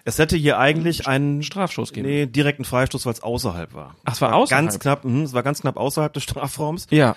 Es 0.10 0.20
hätte 0.20 0.36
hier 0.36 0.58
eigentlich 0.58 1.08
einen 1.08 1.44
Strafschuss 1.44 1.94
geben. 1.94 2.08
nee, 2.08 2.26
direkten 2.26 2.66
Freistoß, 2.66 3.06
weil 3.06 3.14
es 3.14 3.22
außerhalb 3.22 3.74
war. 3.74 3.96
Ach, 4.06 4.14
es 4.14 4.22
war 4.22 4.34
außerhalb? 4.34 4.66
Ganz 4.66 4.80
knapp, 4.80 5.06
mh, 5.06 5.24
es 5.24 5.34
war 5.34 5.44
ganz 5.44 5.62
knapp 5.62 5.78
außerhalb 5.78 6.12
des 6.12 6.24
Strafraums. 6.24 6.88
Ja. 6.90 7.16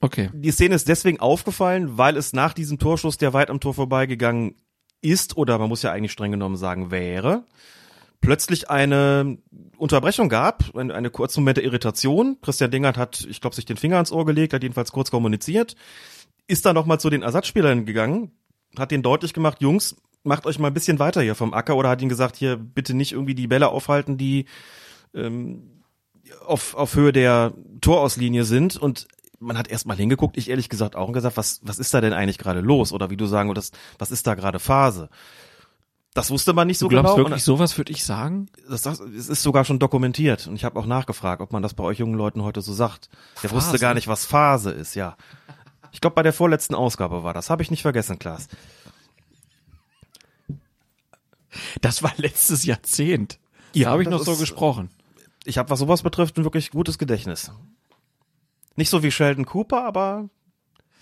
Okay. 0.00 0.30
Die 0.32 0.52
Szene 0.52 0.74
ist 0.76 0.88
deswegen 0.88 1.20
aufgefallen, 1.20 1.98
weil 1.98 2.16
es 2.16 2.32
nach 2.32 2.52
diesem 2.52 2.78
Torschuss, 2.78 3.18
der 3.18 3.32
weit 3.32 3.50
am 3.50 3.60
Tor 3.60 3.74
vorbeigegangen 3.74 4.54
ist, 5.02 5.36
oder 5.36 5.58
man 5.58 5.68
muss 5.68 5.82
ja 5.82 5.90
eigentlich 5.90 6.12
streng 6.12 6.30
genommen 6.30 6.56
sagen 6.56 6.90
wäre, 6.90 7.44
plötzlich 8.20 8.70
eine 8.70 9.38
Unterbrechung 9.76 10.28
gab, 10.28 10.76
eine, 10.76 10.94
eine 10.94 11.10
kurze 11.10 11.40
Moment 11.40 11.56
der 11.56 11.64
Irritation. 11.64 12.36
Christian 12.40 12.70
Dingert 12.70 12.96
hat, 12.96 13.26
ich 13.28 13.40
glaube, 13.40 13.56
sich 13.56 13.64
den 13.64 13.76
Finger 13.76 13.96
ans 13.96 14.12
Ohr 14.12 14.26
gelegt, 14.26 14.52
hat 14.52 14.62
jedenfalls 14.62 14.92
kurz 14.92 15.10
kommuniziert, 15.10 15.74
ist 16.46 16.66
dann 16.66 16.74
nochmal 16.74 17.00
zu 17.00 17.10
den 17.10 17.22
Ersatzspielern 17.22 17.84
gegangen, 17.84 18.30
hat 18.78 18.90
denen 18.90 19.02
deutlich 19.02 19.32
gemacht, 19.32 19.60
Jungs, 19.60 19.96
macht 20.26 20.46
euch 20.46 20.58
mal 20.58 20.68
ein 20.68 20.74
bisschen 20.74 20.98
weiter 20.98 21.22
hier 21.22 21.34
vom 21.34 21.54
Acker 21.54 21.76
oder 21.76 21.88
hat 21.88 22.00
ihnen 22.00 22.08
gesagt, 22.08 22.36
hier 22.36 22.56
bitte 22.56 22.94
nicht 22.94 23.12
irgendwie 23.12 23.34
die 23.34 23.46
Bälle 23.46 23.68
aufhalten, 23.68 24.18
die 24.18 24.46
ähm, 25.14 25.82
auf, 26.44 26.74
auf 26.74 26.94
Höhe 26.94 27.12
der 27.12 27.52
Torauslinie 27.80 28.44
sind 28.44 28.76
und 28.76 29.06
man 29.38 29.58
hat 29.58 29.68
erst 29.68 29.86
mal 29.86 29.96
hingeguckt, 29.96 30.36
ich 30.36 30.50
ehrlich 30.50 30.68
gesagt 30.68 30.96
auch 30.96 31.08
und 31.08 31.12
gesagt, 31.12 31.36
was, 31.36 31.60
was 31.62 31.78
ist 31.78 31.92
da 31.92 32.00
denn 32.00 32.12
eigentlich 32.12 32.38
gerade 32.38 32.60
los? 32.60 32.92
Oder 32.92 33.10
wie 33.10 33.16
du 33.16 33.26
sagen 33.26 33.50
würdest, 33.50 33.76
was 33.98 34.10
ist 34.10 34.26
da 34.26 34.34
gerade 34.34 34.58
Phase? 34.58 35.10
Das 36.14 36.30
wusste 36.30 36.54
man 36.54 36.66
nicht 36.66 36.78
so 36.78 36.86
du 36.86 36.90
glaubst 36.90 37.14
genau. 37.14 37.28
wirklich, 37.28 37.44
sowas 37.44 37.76
würde 37.76 37.92
ich 37.92 38.02
sagen? 38.02 38.48
das, 38.70 38.80
das, 38.80 39.00
es 39.00 39.28
ist 39.28 39.42
sogar 39.42 39.66
schon 39.66 39.78
dokumentiert. 39.78 40.46
Und 40.46 40.56
ich 40.56 40.64
habe 40.64 40.80
auch 40.80 40.86
nachgefragt, 40.86 41.42
ob 41.42 41.52
man 41.52 41.62
das 41.62 41.74
bei 41.74 41.84
euch 41.84 41.98
jungen 41.98 42.14
Leuten 42.14 42.42
heute 42.42 42.62
so 42.62 42.72
sagt. 42.72 43.10
Der 43.42 43.50
wusste 43.50 43.78
gar 43.78 43.92
nicht, 43.92 44.08
was 44.08 44.24
Phase 44.24 44.70
ist, 44.70 44.94
ja. 44.94 45.16
Ich 45.92 46.00
glaube, 46.00 46.14
bei 46.14 46.22
der 46.22 46.32
vorletzten 46.32 46.74
Ausgabe 46.74 47.22
war 47.22 47.34
das. 47.34 47.50
Habe 47.50 47.62
ich 47.62 47.70
nicht 47.70 47.82
vergessen, 47.82 48.18
Klaas. 48.18 48.48
Das 51.80 52.02
war 52.02 52.12
letztes 52.16 52.64
Jahrzehnt. 52.64 53.38
Ja, 53.72 53.86
da 53.86 53.90
habe 53.92 54.02
ich 54.02 54.08
noch 54.08 54.22
so 54.22 54.32
ist- 54.32 54.40
gesprochen. 54.40 54.90
Ich 55.44 55.58
habe, 55.58 55.70
was 55.70 55.78
sowas 55.78 56.02
betrifft, 56.02 56.36
ein 56.38 56.44
wirklich 56.44 56.70
gutes 56.70 56.98
Gedächtnis. 56.98 57.52
Nicht 58.74 58.90
so 58.90 59.02
wie 59.02 59.10
Sheldon 59.10 59.46
Cooper, 59.46 59.84
aber 59.84 60.28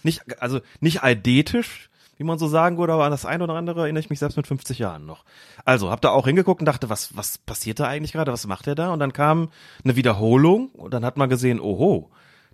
nicht, 0.03 0.41
also 0.43 0.61
nicht 0.81 1.03
eidetisch, 1.03 1.89
wie 2.19 2.25
man 2.25 2.39
so 2.39 2.47
sagen 2.47 2.79
würde, 2.79 2.93
aber 2.93 3.05
an 3.05 3.11
das 3.11 3.25
eine 3.25 3.43
oder 3.45 3.55
andere 3.55 3.83
erinnere 3.83 4.01
ich 4.01 4.11
mich 4.11 4.19
selbst 4.19 4.37
mit 4.37 4.47
50 4.47 4.79
Jahren 4.79 5.07
noch. 5.07 5.25
Also, 5.65 5.91
hab 5.91 6.01
da 6.03 6.11
auch 6.11 6.27
hingeguckt 6.27 6.61
und 6.61 6.67
dachte, 6.67 6.89
was, 6.91 7.17
was 7.17 7.39
passiert 7.39 7.81
da 7.81 7.87
eigentlich 7.89 8.13
gerade? 8.13 8.33
Was 8.33 8.47
macht 8.47 8.67
er 8.67 8.75
da? 8.75 8.93
Und 8.93 9.01
dann 9.01 9.13
kam 9.13 9.51
eine 9.83 9.97
Wiederholung 9.97 10.69
und 10.69 10.93
dann 10.95 11.05
hat 11.05 11.17
man 11.17 11.29
gesehen, 11.29 11.59
oho, 11.59 12.11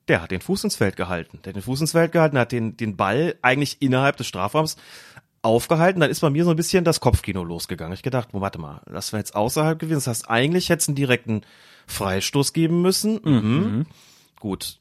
der 0.09 0.23
hat 0.23 0.31
den 0.31 0.41
Fuß 0.41 0.65
ins 0.65 0.77
Feld 0.77 0.97
gehalten. 0.97 1.41
Der 1.45 1.51
hat 1.51 1.57
den 1.57 1.63
Fuß 1.63 1.81
ins 1.83 1.93
Feld 1.93 2.13
gehalten, 2.13 2.39
hat 2.39 2.53
den, 2.53 2.77
den 2.77 2.97
Ball 2.97 3.35
eigentlich 3.43 3.83
innerhalb 3.83 4.17
des 4.17 4.27
Strafraums 4.29 4.77
aufgehalten. 5.43 6.01
Dann 6.01 6.11
ist 6.11 6.21
bei 6.21 6.31
mir 6.31 6.45
so 6.45 6.51
ein 6.51 6.57
bisschen 6.57 6.85
das 6.85 7.01
Kopfkino 7.01 7.45
losgegangen. 7.45 7.95
Ich 7.95 8.03
gedacht, 8.03 8.29
warte 8.33 8.59
mal, 8.59 8.83
das 8.87 9.13
wäre 9.13 9.21
jetzt 9.21 9.35
außerhalb 9.35 9.79
gewesen. 9.79 9.99
Das 9.99 10.07
heißt, 10.07 10.31
eigentlich 10.31 10.69
hätte 10.69 10.81
es 10.81 10.89
einen 10.89 10.97
direkten 10.97 11.43
Freistoß 11.87 12.53
geben 12.53 12.83
müssen. 12.83 13.21
Mhm. 13.25 13.87
Gut. 14.39 14.79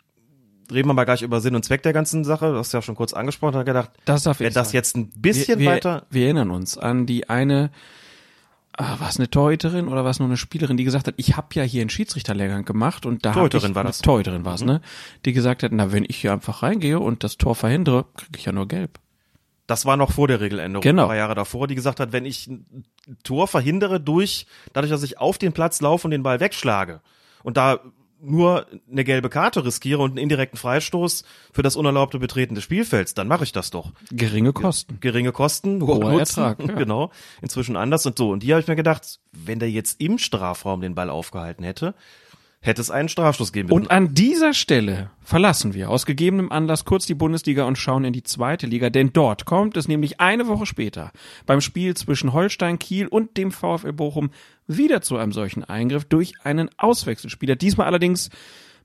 Reden 0.71 0.87
wir 0.87 0.93
mal 0.93 1.05
gleich 1.05 1.23
über 1.23 1.41
Sinn 1.41 1.55
und 1.55 1.65
Zweck 1.65 1.81
der 1.81 1.93
ganzen 1.93 2.23
Sache. 2.23 2.51
Du 2.51 2.57
hast 2.57 2.73
ja 2.73 2.81
schon 2.81 2.95
kurz 2.95 3.13
angesprochen, 3.13 3.55
hat 3.55 3.65
gedacht, 3.65 3.89
Das 4.05 4.23
darf 4.23 4.39
wäre 4.39 4.49
ich 4.49 4.53
das 4.53 4.71
jetzt 4.71 4.95
ein 4.95 5.09
bisschen 5.09 5.59
wir, 5.59 5.65
wir, 5.65 5.71
weiter. 5.71 6.05
Wir 6.11 6.25
erinnern 6.25 6.51
uns 6.51 6.77
an 6.77 7.07
die 7.07 7.27
eine, 7.27 7.71
ah, 8.77 8.99
war 8.99 9.09
es 9.09 9.17
eine 9.17 9.31
Torhüterin 9.31 9.87
oder 9.87 10.03
war 10.03 10.11
es 10.11 10.19
nur 10.19 10.27
eine 10.27 10.37
Spielerin, 10.37 10.77
die 10.77 10.83
gesagt 10.83 11.07
hat, 11.07 11.15
ich 11.17 11.37
habe 11.37 11.47
ja 11.53 11.63
hier 11.63 11.81
einen 11.81 11.89
Schiedsrichterlehrgang 11.89 12.65
gemacht 12.65 13.07
und 13.07 13.25
da 13.25 13.33
Torhüterin 13.33 13.71
ich, 13.71 13.75
war 13.75 13.83
das. 13.83 13.99
Mhm. 13.99 14.03
Torhüterin 14.03 14.45
war 14.45 14.55
es, 14.55 14.63
ne? 14.63 14.81
Die 15.25 15.33
gesagt 15.33 15.63
hat, 15.63 15.71
na 15.71 15.91
wenn 15.91 16.05
ich 16.07 16.17
hier 16.17 16.33
einfach 16.33 16.61
reingehe 16.61 16.99
und 16.99 17.23
das 17.23 17.37
Tor 17.37 17.55
verhindere, 17.55 18.05
kriege 18.15 18.37
ich 18.37 18.45
ja 18.45 18.51
nur 18.51 18.67
gelb. 18.67 18.99
Das 19.69 19.85
war 19.85 19.97
noch 19.97 20.11
vor 20.11 20.27
der 20.27 20.41
Regeländerung, 20.41 20.81
Genau. 20.81 21.03
ein 21.03 21.07
paar 21.09 21.15
Jahre 21.17 21.35
davor, 21.35 21.67
die 21.67 21.75
gesagt 21.75 21.99
hat, 21.99 22.11
wenn 22.11 22.25
ich 22.25 22.47
ein 22.47 22.85
Tor 23.23 23.47
verhindere 23.47 23.99
durch, 23.99 24.47
dadurch, 24.73 24.89
dass 24.91 25.03
ich 25.03 25.19
auf 25.19 25.37
den 25.37 25.53
Platz 25.53 25.79
laufe 25.79 26.07
und 26.07 26.11
den 26.11 26.23
Ball 26.23 26.39
wegschlage 26.39 27.01
und 27.43 27.55
da 27.55 27.79
nur 28.21 28.65
eine 28.91 29.03
gelbe 29.03 29.29
Karte 29.29 29.63
riskiere 29.63 30.01
und 30.01 30.09
einen 30.11 30.17
indirekten 30.17 30.57
Freistoß 30.57 31.23
für 31.53 31.61
das 31.61 31.75
unerlaubte 31.75 32.17
Betreten 32.19 32.55
des 32.55 32.63
Spielfelds, 32.63 33.13
dann 33.13 33.27
mache 33.27 33.43
ich 33.43 33.51
das 33.51 33.69
doch. 33.69 33.91
Geringe 34.11 34.53
Kosten. 34.53 34.97
Geringe 34.99 35.31
Kosten, 35.31 35.81
Hoher 35.85 36.11
Nutzen, 36.11 36.41
Ertrag, 36.43 36.59
ja. 36.67 36.73
genau. 36.73 37.11
Inzwischen 37.41 37.75
anders 37.77 38.05
und 38.07 38.17
so. 38.17 38.31
Und 38.31 38.41
die 38.43 38.51
habe 38.51 38.61
ich 38.61 38.67
mir 38.67 38.75
gedacht, 38.75 39.19
wenn 39.31 39.59
der 39.59 39.69
jetzt 39.69 40.01
im 40.01 40.17
Strafraum 40.17 40.81
den 40.81 40.95
Ball 40.95 41.09
aufgehalten 41.11 41.63
hätte, 41.63 41.93
hätte 42.61 42.81
es 42.81 42.91
einen 42.91 43.09
Strafstoß 43.09 43.53
geben 43.53 43.69
müssen. 43.69 43.83
Und 43.83 43.91
an 43.91 44.13
dieser 44.13 44.53
Stelle 44.53 45.11
verlassen 45.21 45.73
wir 45.73 45.89
aus 45.89 46.05
gegebenem 46.05 46.51
Anlass 46.51 46.83
kurz 46.83 47.05
die 47.05 47.15
Bundesliga 47.15 47.63
und 47.65 47.77
schauen 47.77 48.03
in 48.03 48.13
die 48.13 48.23
zweite 48.23 48.67
Liga, 48.67 48.89
denn 48.89 49.13
dort 49.13 49.45
kommt 49.45 49.77
es 49.77 49.87
nämlich 49.87 50.19
eine 50.19 50.47
Woche 50.47 50.65
später 50.65 51.11
beim 51.45 51.61
Spiel 51.61 51.95
zwischen 51.95 52.33
Holstein 52.33 52.77
Kiel 52.77 53.07
und 53.07 53.37
dem 53.37 53.51
VfL 53.51 53.93
Bochum 53.93 54.31
wieder 54.67 55.01
zu 55.01 55.17
einem 55.17 55.31
solchen 55.31 55.63
Eingriff 55.63 56.05
durch 56.05 56.33
einen 56.43 56.69
Auswechselspieler. 56.77 57.55
Diesmal 57.55 57.87
allerdings 57.87 58.29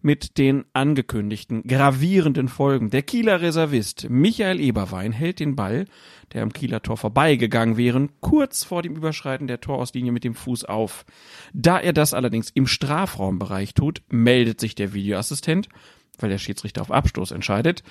mit 0.05 0.37
den 0.37 0.67
angekündigten 0.75 1.63
gravierenden 1.63 2.49
Folgen. 2.49 2.91
Der 2.91 3.01
Kieler 3.01 3.41
Reservist 3.41 4.07
Michael 4.11 4.61
Eberwein 4.61 5.13
hält 5.13 5.41
den 5.41 5.57
Ball, 5.57 5.87
der 6.35 6.43
am 6.43 6.53
Kieler 6.53 6.83
Tor 6.83 6.99
vorbeigegangen 6.99 7.79
wäre, 7.79 8.09
kurz 8.21 8.65
vor 8.65 8.83
dem 8.83 8.97
Überschreiten 8.97 9.47
der 9.47 9.63
Torauslinie 9.63 10.13
mit 10.13 10.23
dem 10.23 10.35
Fuß 10.35 10.67
auf. 10.67 11.07
Da 11.55 11.81
er 11.81 11.95
das 11.95 12.13
allerdings 12.13 12.51
im 12.51 12.67
Strafraumbereich 12.67 13.73
tut, 13.73 14.03
meldet 14.11 14.61
sich 14.61 14.75
der 14.75 14.93
Videoassistent, 14.93 15.71
weil 16.19 16.29
der 16.29 16.39
Schiedsrichter 16.39 16.83
auf 16.83 16.91
Abstoß 16.91 17.31
entscheidet 17.31 17.83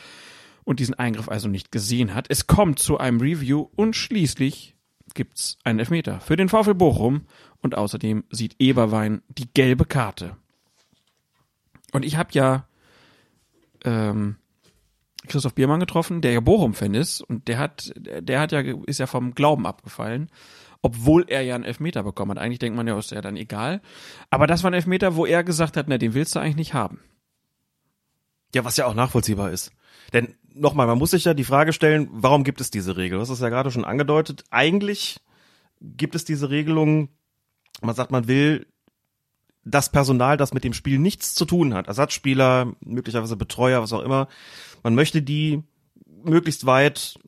und 0.64 0.80
diesen 0.80 0.94
Eingriff 0.94 1.30
also 1.30 1.48
nicht 1.48 1.72
gesehen 1.72 2.14
hat. 2.14 2.28
Es 2.30 2.46
kommt 2.46 2.78
zu 2.78 3.00
einem 3.00 3.22
Review 3.22 3.70
und 3.76 3.96
schließlich 3.96 4.76
gibt's 5.16 5.58
einen 5.64 5.80
Elfmeter 5.80 6.20
für 6.20 6.36
den 6.36 6.48
VfL 6.48 6.76
Bochum 6.76 7.26
und 7.62 7.76
außerdem 7.76 8.24
sieht 8.30 8.56
Eberwein 8.60 9.24
die 9.30 9.52
gelbe 9.52 9.86
Karte. 9.86 10.38
Und 11.94 12.04
ich 12.04 12.18
habe 12.18 12.30
ja 12.34 12.68
ähm, 13.86 14.36
Christoph 15.28 15.54
Biermann 15.54 15.80
getroffen, 15.80 16.22
der 16.22 16.34
ja 16.34 16.40
Bochum-Fan 16.40 16.94
ist 16.96 17.22
und 17.22 17.48
der 17.48 17.58
hat, 17.58 17.94
der 17.96 18.40
hat 18.40 18.52
ja 18.52 18.60
ist 18.86 19.00
ja 19.00 19.08
vom 19.08 19.36
Glauben 19.36 19.66
abgefallen, 19.66 20.30
obwohl 20.82 21.26
er 21.30 21.42
ja 21.42 21.56
einen 21.56 21.64
Elfmeter 21.64 22.04
bekommen 22.04 22.32
hat. 22.32 22.40
Eigentlich 22.40 22.60
denkt 22.60 22.76
man 22.76 22.88
ja, 22.88 22.98
ist 22.98 23.12
ja 23.12 23.22
dann 23.22 23.38
egal. 23.38 23.82
Aber 24.30 24.48
das 24.48 24.64
war 24.64 24.72
ein 24.72 24.76
Elfmeter, 24.76 25.16
wo 25.16 25.26
er 25.26 25.44
gesagt 25.44 25.78
hat, 25.78 25.88
na, 25.88 25.98
den 25.98 26.14
willst 26.14 26.36
du 26.36 26.40
eigentlich 26.40 26.58
nicht 26.58 26.74
haben. 26.74 27.00
Ja, 28.54 28.66
was 28.66 28.78
ja 28.78 28.86
auch 28.86 28.94
nachvollziehbar 28.94 29.52
ist. 29.52 29.72
Denn 30.12 30.36
nochmal, 30.54 30.88
man 30.88 30.98
muss 30.98 31.12
sich 31.12 31.26
ja 31.26 31.34
die 31.34 31.46
Frage 31.46 31.74
stellen, 31.74 32.10
warum 32.12 32.44
gibt 32.44 32.60
es 32.62 32.70
diese 32.70 32.98
Regel? 32.98 33.18
Du 33.18 33.22
hast 33.22 33.30
es 33.30 33.40
ja 33.40 33.50
gerade 33.50 33.72
schon 33.72 33.86
angedeutet. 33.86 34.44
Eigentlich 34.52 35.20
gibt 35.80 36.16
es 36.16 36.26
diese 36.26 36.50
Regelung, 36.50 37.10
man 37.82 37.96
sagt, 37.96 38.12
man 38.12 38.28
will 38.28 38.68
das 39.66 39.90
Personal, 39.90 40.38
das 40.38 40.54
mit 40.54 40.64
dem 40.64 40.74
Spiel 40.74 41.00
nichts 41.00 41.36
zu 41.36 41.46
tun 41.46 41.74
hat, 41.74 41.88
Ersatzspieler, 41.88 42.74
möglicherweise 42.82 43.38
Betreuer, 43.38 43.82
was 43.82 43.94
auch 43.94 44.02
immer, 44.02 44.28
man 44.84 44.96
möchte 44.96 45.22
die 45.22 45.64
möglichst 46.24 46.66
weit 46.66 47.20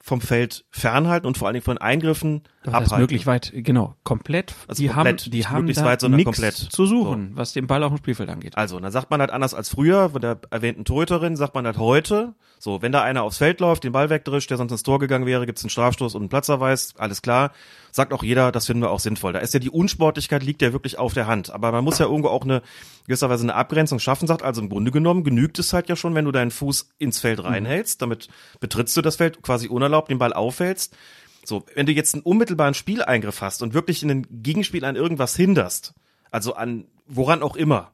vom 0.00 0.20
Feld 0.20 0.64
fernhalten 0.70 1.26
und 1.26 1.38
vor 1.38 1.46
allen 1.46 1.54
Dingen 1.54 1.64
von 1.64 1.78
Eingriffen 1.78 2.42
Das 2.64 2.84
ist 2.84 2.96
möglich 2.96 3.26
weit, 3.26 3.52
genau, 3.54 3.96
komplett. 4.04 4.54
Also 4.68 4.82
die 4.82 4.88
komplett, 4.88 5.22
haben, 5.22 5.30
die 5.30 5.46
haben 5.46 5.58
möglichst 5.58 5.82
da 5.82 5.86
weit, 5.86 6.00
sondern 6.00 6.22
komplett. 6.22 6.54
zu 6.54 6.86
suchen, 6.86 7.32
was 7.34 7.52
den 7.52 7.66
Ball 7.66 7.82
auf 7.82 7.90
dem 7.90 7.98
Spielfeld 7.98 8.28
angeht. 8.28 8.56
Also, 8.56 8.78
dann 8.78 8.92
sagt 8.92 9.10
man 9.10 9.20
halt 9.20 9.30
anders 9.30 9.52
als 9.52 9.68
früher, 9.68 10.10
von 10.10 10.20
der 10.20 10.38
erwähnten 10.50 10.84
Torhüterin, 10.84 11.36
sagt 11.36 11.54
man 11.54 11.66
halt 11.66 11.78
heute, 11.78 12.34
so, 12.64 12.80
wenn 12.80 12.92
da 12.92 13.02
einer 13.02 13.24
aufs 13.24 13.38
Feld 13.38 13.58
läuft, 13.58 13.82
den 13.82 13.90
Ball 13.90 14.08
wegdrischt, 14.08 14.48
der 14.48 14.56
sonst 14.56 14.70
ins 14.70 14.84
Tor 14.84 15.00
gegangen 15.00 15.26
wäre, 15.26 15.46
gibt's 15.46 15.64
einen 15.64 15.70
Strafstoß 15.70 16.14
und 16.14 16.22
einen 16.22 16.28
Platzverweis, 16.28 16.94
alles 16.96 17.20
klar. 17.20 17.50
Sagt 17.90 18.12
auch 18.12 18.22
jeder, 18.22 18.52
das 18.52 18.66
finden 18.66 18.84
wir 18.84 18.92
auch 18.92 19.00
sinnvoll. 19.00 19.32
Da 19.32 19.40
ist 19.40 19.52
ja 19.52 19.58
die 19.58 19.68
Unsportlichkeit 19.68 20.44
liegt 20.44 20.62
ja 20.62 20.72
wirklich 20.72 20.96
auf 20.96 21.12
der 21.12 21.26
Hand. 21.26 21.50
Aber 21.50 21.72
man 21.72 21.82
muss 21.82 21.98
ja 21.98 22.06
irgendwo 22.06 22.28
auch 22.28 22.44
eine, 22.44 22.62
gewisserweise 23.06 23.42
eine 23.42 23.56
Abgrenzung 23.56 23.98
schaffen, 23.98 24.28
sagt 24.28 24.44
also 24.44 24.62
im 24.62 24.68
Grunde 24.68 24.92
genommen 24.92 25.24
genügt 25.24 25.58
es 25.58 25.72
halt 25.72 25.88
ja 25.88 25.96
schon, 25.96 26.14
wenn 26.14 26.24
du 26.24 26.30
deinen 26.30 26.52
Fuß 26.52 26.90
ins 26.98 27.18
Feld 27.18 27.42
reinhältst, 27.42 28.00
damit 28.00 28.28
betrittst 28.60 28.96
du 28.96 29.02
das 29.02 29.16
Feld 29.16 29.42
quasi 29.42 29.66
unerlaubt, 29.66 30.08
den 30.08 30.18
Ball 30.18 30.32
aufhältst. 30.32 30.96
So, 31.44 31.64
wenn 31.74 31.86
du 31.86 31.92
jetzt 31.92 32.14
einen 32.14 32.22
unmittelbaren 32.22 32.74
Spieleingriff 32.74 33.40
hast 33.40 33.62
und 33.62 33.74
wirklich 33.74 34.02
in 34.02 34.10
ein 34.10 34.26
Gegenspiel 34.30 34.84
an 34.84 34.96
irgendwas 34.96 35.34
hinderst, 35.36 35.94
also 36.30 36.54
an 36.54 36.86
woran 37.06 37.42
auch 37.42 37.56
immer, 37.56 37.92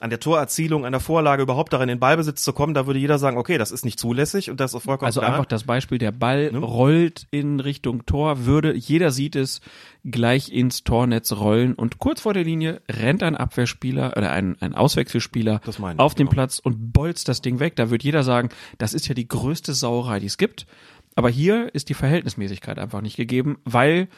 an 0.00 0.10
der 0.10 0.18
Torerzielung, 0.18 0.84
an 0.84 0.90
der 0.90 1.00
Vorlage 1.00 1.42
überhaupt 1.42 1.72
darin 1.72 1.88
in 1.88 2.00
Ballbesitz 2.00 2.42
zu 2.42 2.52
kommen, 2.52 2.74
da 2.74 2.86
würde 2.86 2.98
jeder 2.98 3.18
sagen, 3.18 3.38
okay, 3.38 3.58
das 3.58 3.70
ist 3.70 3.84
nicht 3.84 4.00
zulässig 4.00 4.50
und 4.50 4.58
das 4.58 4.72
ist 4.72 4.74
auch 4.74 4.82
vollkommen 4.82 5.06
Also 5.06 5.20
klar. 5.20 5.32
einfach 5.32 5.46
das 5.46 5.64
Beispiel, 5.64 5.98
der 5.98 6.10
Ball 6.10 6.50
Ne? 6.50 6.58
rollt 6.58 7.28
in 7.30 7.60
Richtung 7.60 8.04
Tor, 8.04 8.44
würde, 8.44 8.74
jeder 8.74 9.12
sieht 9.12 9.36
es, 9.36 9.60
gleich 10.04 10.50
ins 10.52 10.82
Tornetz 10.82 11.32
rollen 11.32 11.74
und 11.74 12.00
kurz 12.00 12.22
vor 12.22 12.34
der 12.34 12.42
Linie 12.42 12.82
rennt 12.90 13.22
ein 13.22 13.36
Abwehrspieler 13.36 14.14
oder 14.16 14.32
ein, 14.32 14.56
ein 14.60 14.74
Auswechselspieler 14.74 15.60
ich, 15.66 15.78
auf 15.98 16.14
den 16.14 16.26
genau. 16.26 16.34
Platz 16.34 16.58
und 16.58 16.92
bolzt 16.92 17.28
das 17.28 17.40
Ding 17.40 17.60
weg. 17.60 17.76
Da 17.76 17.90
wird 17.90 18.02
jeder 18.02 18.24
sagen, 18.24 18.48
das 18.78 18.94
ist 18.94 19.06
ja 19.06 19.14
die 19.14 19.28
größte 19.28 19.74
Sauerei, 19.74 20.18
die 20.18 20.26
es 20.26 20.38
gibt. 20.38 20.66
Aber 21.14 21.30
hier 21.30 21.74
ist 21.74 21.88
die 21.88 21.94
Verhältnismäßigkeit 21.94 22.78
einfach 22.78 23.00
nicht 23.00 23.16
gegeben, 23.16 23.58
weil 23.64 24.08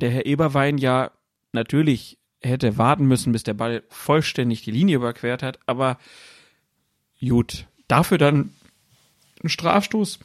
der 0.00 0.10
Herr 0.10 0.26
Eberwein 0.26 0.78
ja 0.78 1.12
natürlich 1.52 2.18
hätte 2.40 2.76
warten 2.76 3.06
müssen, 3.06 3.32
bis 3.32 3.44
der 3.44 3.54
Ball 3.54 3.84
vollständig 3.88 4.62
die 4.62 4.72
Linie 4.72 4.96
überquert 4.96 5.42
hat, 5.42 5.60
aber 5.66 5.98
gut, 7.20 7.66
dafür 7.86 8.18
dann 8.18 8.52
ein 9.44 9.48
Strafstoß, 9.48 10.18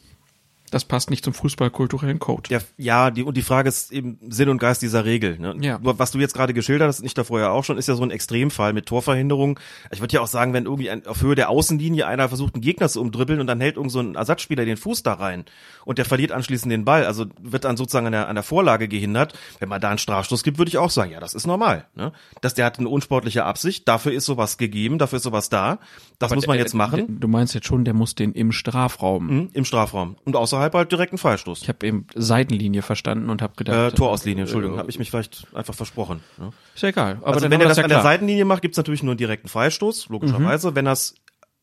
das 0.71 0.85
passt 0.85 1.09
nicht 1.09 1.23
zum 1.23 1.33
fußballkulturellen 1.33 2.19
Code. 2.19 2.49
Ja, 2.49 2.59
ja, 2.77 3.11
die, 3.11 3.23
und 3.23 3.37
die 3.37 3.41
Frage 3.41 3.69
ist 3.69 3.91
eben 3.91 4.19
Sinn 4.29 4.49
und 4.49 4.57
Geist 4.57 4.81
dieser 4.81 5.05
Regel. 5.05 5.39
Ne? 5.39 5.55
Ja. 5.61 5.79
Was 5.81 6.11
du 6.11 6.19
jetzt 6.19 6.33
gerade 6.33 6.53
geschildert 6.53 6.89
hast, 6.89 7.01
nicht 7.01 7.17
davor 7.17 7.39
ja 7.39 7.51
auch 7.51 7.63
schon, 7.63 7.77
ist 7.77 7.87
ja 7.87 7.95
so 7.95 8.03
ein 8.03 8.11
Extremfall 8.11 8.73
mit 8.73 8.85
Torverhinderung. 8.85 9.59
Ich 9.91 10.01
würde 10.01 10.13
ja 10.13 10.21
auch 10.21 10.27
sagen, 10.27 10.53
wenn 10.53 10.65
irgendwie 10.65 10.89
ein, 10.89 11.05
auf 11.07 11.21
Höhe 11.21 11.35
der 11.35 11.49
Außenlinie 11.49 12.05
einer 12.05 12.27
versucht, 12.27 12.55
einen 12.55 12.61
Gegner 12.61 12.89
zu 12.89 12.99
umdribbeln 13.01 13.39
und 13.39 13.47
dann 13.47 13.61
hält 13.61 13.77
irgend 13.77 13.91
so 13.91 13.99
ein 13.99 14.15
Ersatzspieler 14.15 14.65
den 14.65 14.77
Fuß 14.77 15.03
da 15.03 15.13
rein 15.13 15.45
und 15.85 15.97
der 15.97 16.05
verliert 16.05 16.33
anschließend 16.33 16.71
den 16.71 16.83
Ball, 16.83 17.05
also 17.05 17.25
wird 17.41 17.63
dann 17.63 17.77
sozusagen 17.77 18.07
an 18.07 18.11
der, 18.11 18.27
an 18.27 18.35
der 18.35 18.43
Vorlage 18.43 18.89
gehindert. 18.89 19.33
Wenn 19.59 19.69
man 19.69 19.79
da 19.79 19.89
einen 19.89 19.99
Strafstoß 19.99 20.43
gibt, 20.43 20.57
würde 20.57 20.67
ich 20.67 20.77
auch 20.77 20.89
sagen, 20.89 21.11
ja, 21.11 21.21
das 21.21 21.33
ist 21.33 21.47
normal. 21.47 21.85
Ne? 21.95 22.11
Dass 22.41 22.55
der 22.55 22.65
hat 22.65 22.77
eine 22.77 22.89
unsportliche 22.89 23.45
Absicht, 23.45 23.87
dafür 23.87 24.11
ist 24.11 24.25
sowas 24.25 24.57
gegeben, 24.57 24.99
dafür 24.99 25.17
ist 25.17 25.23
sowas 25.23 25.47
da. 25.47 25.79
Das 26.19 26.35
muss 26.35 26.45
man 26.45 26.57
jetzt 26.57 26.73
machen. 26.73 27.21
Du 27.21 27.29
meinst 27.29 27.53
jetzt 27.53 27.67
schon, 27.67 27.85
der 27.85 27.93
muss 27.93 28.15
den 28.15 28.33
im 28.33 28.51
Strafraum. 28.51 29.27
Mhm, 29.27 29.49
Im 29.53 29.63
Strafraum. 29.63 30.17
Und 30.25 30.35
außerhalb 30.57 30.73
halt 30.73 30.91
direkt 30.91 31.11
einen 31.13 31.17
Freistoß. 31.17 31.61
Ich 31.61 31.69
habe 31.69 31.85
eben 31.85 32.07
Seitenlinie 32.15 32.81
verstanden 32.81 33.29
und 33.29 33.41
habe 33.41 33.53
Äh, 33.53 33.57
gedacht, 33.57 33.95
Torauslinie, 33.95 34.43
Entschuldigung, 34.43 34.77
habe 34.77 34.89
ich 34.89 34.99
mich 34.99 35.09
vielleicht 35.09 35.47
einfach 35.53 35.73
versprochen. 35.73 36.21
Ne? 36.37 36.51
ist 36.75 36.81
ja 36.81 36.89
egal. 36.89 37.17
Aber 37.21 37.27
also 37.27 37.39
dann 37.41 37.51
wenn 37.51 37.61
er 37.61 37.67
das 37.67 37.77
ja 37.77 37.83
an 37.83 37.89
der 37.89 37.99
klar. 37.99 38.11
Seitenlinie 38.11 38.45
macht, 38.45 38.61
gibt's 38.61 38.77
natürlich 38.77 39.03
nur 39.03 39.11
einen 39.11 39.17
direkten 39.17 39.47
Freistoß, 39.47 40.09
logischerweise. 40.09 40.75
Wenn 40.75 40.85
er 40.85 40.93
es 40.93 41.15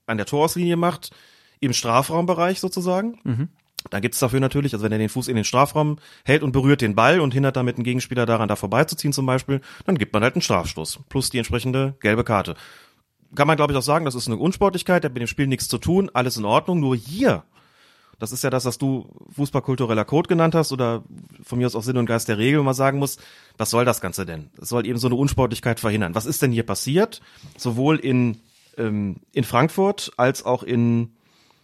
an 0.06 0.16
der 0.16 0.26
Torauslinie 0.26 0.76
macht, 0.76 1.10
im 1.60 1.72
Strafraumbereich 1.72 2.60
sozusagen. 2.60 3.18
Mhm. 3.24 3.48
Da 3.90 4.00
gibt's 4.00 4.18
dafür 4.18 4.40
natürlich, 4.40 4.72
also 4.72 4.82
wenn 4.84 4.92
er 4.92 4.98
den 4.98 5.10
Fuß 5.10 5.28
in 5.28 5.34
den 5.36 5.44
Strafraum 5.44 5.98
hält 6.24 6.42
und 6.42 6.52
berührt 6.52 6.80
den 6.80 6.94
Ball 6.94 7.20
und 7.20 7.34
hindert 7.34 7.56
damit 7.56 7.76
einen 7.76 7.84
Gegenspieler 7.84 8.24
daran, 8.24 8.48
da 8.48 8.56
vorbeizuziehen 8.56 9.12
zum 9.12 9.26
Beispiel, 9.26 9.60
dann 9.84 9.98
gibt 9.98 10.14
man 10.14 10.22
halt 10.22 10.34
einen 10.34 10.42
Strafstoß 10.42 11.00
plus 11.10 11.28
die 11.30 11.38
entsprechende 11.38 11.94
gelbe 12.00 12.24
Karte. 12.24 12.54
Kann 13.34 13.46
man, 13.46 13.56
glaube 13.56 13.72
ich, 13.72 13.78
auch 13.78 13.82
sagen, 13.82 14.04
das 14.04 14.14
ist 14.14 14.26
eine 14.26 14.36
Unsportlichkeit, 14.36 15.04
hat 15.04 15.12
mit 15.12 15.20
dem 15.20 15.26
Spiel 15.26 15.46
nichts 15.48 15.68
zu 15.68 15.78
tun, 15.78 16.10
alles 16.14 16.36
in 16.36 16.44
Ordnung. 16.46 16.80
Nur 16.80 16.96
hier, 16.96 17.42
das 18.18 18.32
ist 18.32 18.44
ja 18.44 18.50
das, 18.50 18.64
was 18.64 18.78
du 18.78 19.08
fußballkultureller 19.34 20.04
Code 20.04 20.28
genannt 20.28 20.54
hast 20.54 20.72
oder 20.72 21.04
von 21.42 21.58
mir 21.58 21.66
aus 21.66 21.74
auch 21.74 21.82
Sinn 21.82 21.96
und 21.96 22.06
Geist 22.06 22.28
der 22.28 22.38
Regel, 22.38 22.62
man 22.62 22.74
sagen 22.74 22.98
muss, 22.98 23.18
was 23.58 23.70
soll 23.70 23.84
das 23.84 24.00
Ganze 24.00 24.26
denn? 24.26 24.50
Es 24.60 24.68
soll 24.68 24.86
eben 24.86 24.98
so 24.98 25.08
eine 25.08 25.16
Unsportlichkeit 25.16 25.80
verhindern. 25.80 26.14
Was 26.14 26.26
ist 26.26 26.42
denn 26.42 26.52
hier 26.52 26.64
passiert? 26.64 27.20
Sowohl 27.56 27.98
in, 27.98 28.40
ähm, 28.76 29.16
in 29.32 29.44
Frankfurt 29.44 30.12
als 30.16 30.44
auch 30.44 30.62
in 30.62 31.14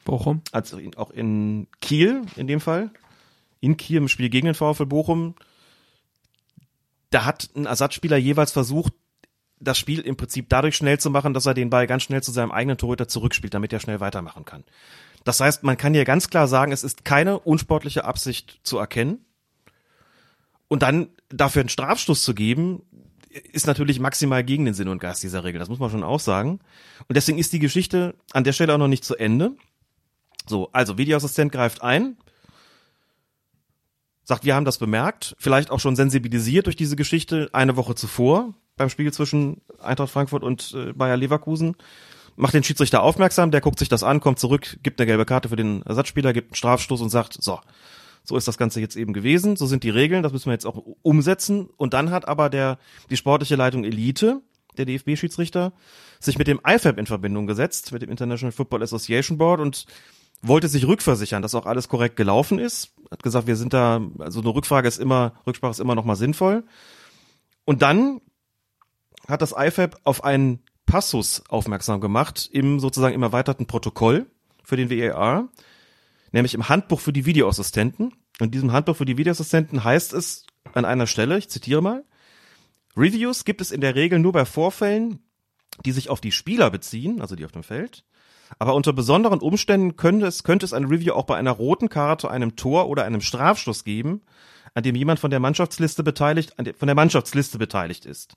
Bochum. 0.04 0.42
als 0.52 0.72
in, 0.72 0.96
auch 0.96 1.10
in 1.10 1.66
Kiel 1.80 2.22
in 2.36 2.46
dem 2.46 2.60
Fall, 2.60 2.90
in 3.60 3.76
Kiel 3.76 3.98
im 3.98 4.08
Spiel 4.08 4.30
gegen 4.30 4.46
den 4.46 4.54
VfL 4.54 4.86
Bochum, 4.86 5.34
da 7.10 7.24
hat 7.24 7.50
ein 7.54 7.66
Ersatzspieler 7.66 8.16
jeweils 8.16 8.52
versucht, 8.52 8.92
das 9.60 9.78
Spiel 9.78 10.00
im 10.00 10.16
Prinzip 10.16 10.48
dadurch 10.48 10.74
schnell 10.74 10.98
zu 10.98 11.10
machen, 11.10 11.34
dass 11.34 11.46
er 11.46 11.54
den 11.54 11.70
Ball 11.70 11.86
ganz 11.86 12.02
schnell 12.02 12.22
zu 12.22 12.32
seinem 12.32 12.50
eigenen 12.50 12.78
Torhüter 12.78 13.08
zurückspielt, 13.08 13.52
damit 13.52 13.72
er 13.72 13.80
schnell 13.80 14.00
weitermachen 14.00 14.44
kann. 14.44 14.64
Das 15.24 15.40
heißt, 15.40 15.62
man 15.62 15.76
kann 15.76 15.94
hier 15.94 16.04
ganz 16.04 16.30
klar 16.30 16.48
sagen, 16.48 16.72
es 16.72 16.84
ist 16.84 17.04
keine 17.04 17.38
unsportliche 17.38 18.04
Absicht 18.04 18.60
zu 18.62 18.78
erkennen. 18.78 19.24
Und 20.68 20.82
dann 20.82 21.08
dafür 21.28 21.60
einen 21.60 21.68
Strafstoß 21.68 22.22
zu 22.22 22.34
geben, 22.34 22.82
ist 23.52 23.66
natürlich 23.66 24.00
maximal 24.00 24.42
gegen 24.42 24.64
den 24.64 24.74
Sinn 24.74 24.88
und 24.88 25.00
Geist 25.00 25.22
dieser 25.22 25.44
Regel. 25.44 25.58
Das 25.58 25.68
muss 25.68 25.78
man 25.78 25.90
schon 25.90 26.02
auch 26.02 26.20
sagen. 26.20 26.60
Und 27.08 27.16
deswegen 27.16 27.38
ist 27.38 27.52
die 27.52 27.58
Geschichte 27.58 28.14
an 28.32 28.44
der 28.44 28.52
Stelle 28.52 28.74
auch 28.74 28.78
noch 28.78 28.88
nicht 28.88 29.04
zu 29.04 29.16
Ende. 29.16 29.56
So, 30.46 30.70
also 30.72 30.98
Videoassistent 30.98 31.52
greift 31.52 31.82
ein, 31.82 32.16
sagt, 34.24 34.44
wir 34.44 34.54
haben 34.54 34.64
das 34.64 34.78
bemerkt, 34.78 35.36
vielleicht 35.38 35.70
auch 35.70 35.80
schon 35.80 35.96
sensibilisiert 35.96 36.66
durch 36.66 36.76
diese 36.76 36.96
Geschichte 36.96 37.50
eine 37.52 37.76
Woche 37.76 37.94
zuvor 37.94 38.54
beim 38.76 38.88
Spiel 38.88 39.12
zwischen 39.12 39.60
Eintracht 39.80 40.10
Frankfurt 40.10 40.42
und 40.42 40.74
äh, 40.74 40.92
Bayer 40.92 41.16
Leverkusen, 41.16 41.76
macht 42.40 42.54
den 42.54 42.64
Schiedsrichter 42.64 43.02
aufmerksam, 43.02 43.50
der 43.50 43.60
guckt 43.60 43.78
sich 43.78 43.88
das 43.88 44.02
an, 44.02 44.20
kommt 44.20 44.38
zurück, 44.38 44.78
gibt 44.82 45.00
eine 45.00 45.06
gelbe 45.06 45.24
Karte 45.24 45.48
für 45.48 45.56
den 45.56 45.82
Ersatzspieler, 45.82 46.32
gibt 46.32 46.50
einen 46.50 46.56
Strafstoß 46.56 47.00
und 47.00 47.10
sagt, 47.10 47.34
so, 47.40 47.60
so 48.24 48.36
ist 48.36 48.48
das 48.48 48.58
Ganze 48.58 48.80
jetzt 48.80 48.96
eben 48.96 49.12
gewesen, 49.12 49.56
so 49.56 49.66
sind 49.66 49.84
die 49.84 49.90
Regeln, 49.90 50.22
das 50.22 50.32
müssen 50.32 50.46
wir 50.46 50.52
jetzt 50.52 50.66
auch 50.66 50.82
umsetzen. 51.02 51.68
Und 51.76 51.94
dann 51.94 52.10
hat 52.10 52.28
aber 52.28 52.50
der 52.50 52.78
die 53.10 53.16
sportliche 53.16 53.56
Leitung 53.56 53.84
Elite, 53.84 54.40
der 54.76 54.86
DFB-Schiedsrichter, 54.86 55.72
sich 56.20 56.38
mit 56.38 56.46
dem 56.46 56.60
IFAB 56.66 56.98
in 56.98 57.06
Verbindung 57.06 57.46
gesetzt, 57.46 57.92
mit 57.92 58.02
dem 58.02 58.10
International 58.10 58.52
Football 58.52 58.82
Association 58.82 59.38
Board 59.38 59.60
und 59.60 59.86
wollte 60.42 60.68
sich 60.68 60.86
rückversichern, 60.86 61.42
dass 61.42 61.54
auch 61.54 61.66
alles 61.66 61.88
korrekt 61.88 62.16
gelaufen 62.16 62.58
ist. 62.58 62.94
Hat 63.10 63.22
gesagt, 63.22 63.46
wir 63.46 63.56
sind 63.56 63.72
da, 63.72 64.00
also 64.18 64.40
eine 64.40 64.54
Rückfrage 64.54 64.88
ist 64.88 64.98
immer, 64.98 65.34
Rücksprache 65.46 65.72
ist 65.72 65.80
immer 65.80 65.94
noch 65.94 66.04
mal 66.04 66.16
sinnvoll. 66.16 66.64
Und 67.64 67.82
dann 67.82 68.20
hat 69.28 69.42
das 69.42 69.54
IFAB 69.56 69.96
auf 70.04 70.24
einen 70.24 70.60
Passus 70.90 71.44
aufmerksam 71.48 72.00
gemacht 72.00 72.48
im 72.52 72.80
sozusagen 72.80 73.14
im 73.14 73.22
erweiterten 73.22 73.66
Protokoll 73.66 74.26
für 74.64 74.76
den 74.76 74.90
WER, 74.90 75.48
nämlich 76.32 76.54
im 76.54 76.68
Handbuch 76.68 76.98
für 76.98 77.12
die 77.12 77.26
Videoassistenten. 77.26 78.12
Und 78.40 78.46
in 78.46 78.50
diesem 78.50 78.72
Handbuch 78.72 78.96
für 78.96 79.04
die 79.04 79.16
Videoassistenten 79.16 79.84
heißt 79.84 80.12
es 80.12 80.46
an 80.72 80.84
einer 80.84 81.06
Stelle, 81.06 81.38
ich 81.38 81.48
zitiere 81.48 81.80
mal, 81.80 82.04
Reviews 82.96 83.44
gibt 83.44 83.60
es 83.60 83.70
in 83.70 83.80
der 83.80 83.94
Regel 83.94 84.18
nur 84.18 84.32
bei 84.32 84.44
Vorfällen, 84.44 85.20
die 85.84 85.92
sich 85.92 86.10
auf 86.10 86.20
die 86.20 86.32
Spieler 86.32 86.70
beziehen, 86.70 87.20
also 87.20 87.36
die 87.36 87.44
auf 87.44 87.52
dem 87.52 87.62
Feld, 87.62 88.04
aber 88.58 88.74
unter 88.74 88.92
besonderen 88.92 89.38
Umständen 89.38 89.96
könnte 89.96 90.26
es, 90.26 90.42
könnte 90.42 90.66
es 90.66 90.72
ein 90.72 90.86
Review 90.86 91.12
auch 91.12 91.24
bei 91.24 91.36
einer 91.36 91.52
roten 91.52 91.88
Karte, 91.88 92.30
einem 92.30 92.56
Tor 92.56 92.88
oder 92.88 93.04
einem 93.04 93.20
Strafstoß 93.20 93.84
geben, 93.84 94.22
an 94.74 94.82
dem 94.82 94.96
jemand 94.96 95.20
von 95.20 95.30
der 95.30 95.40
Mannschaftsliste 95.40 96.02
beteiligt, 96.02 96.56
von 96.76 96.86
der 96.86 96.96
Mannschaftsliste 96.96 97.58
beteiligt 97.58 98.06
ist. 98.06 98.34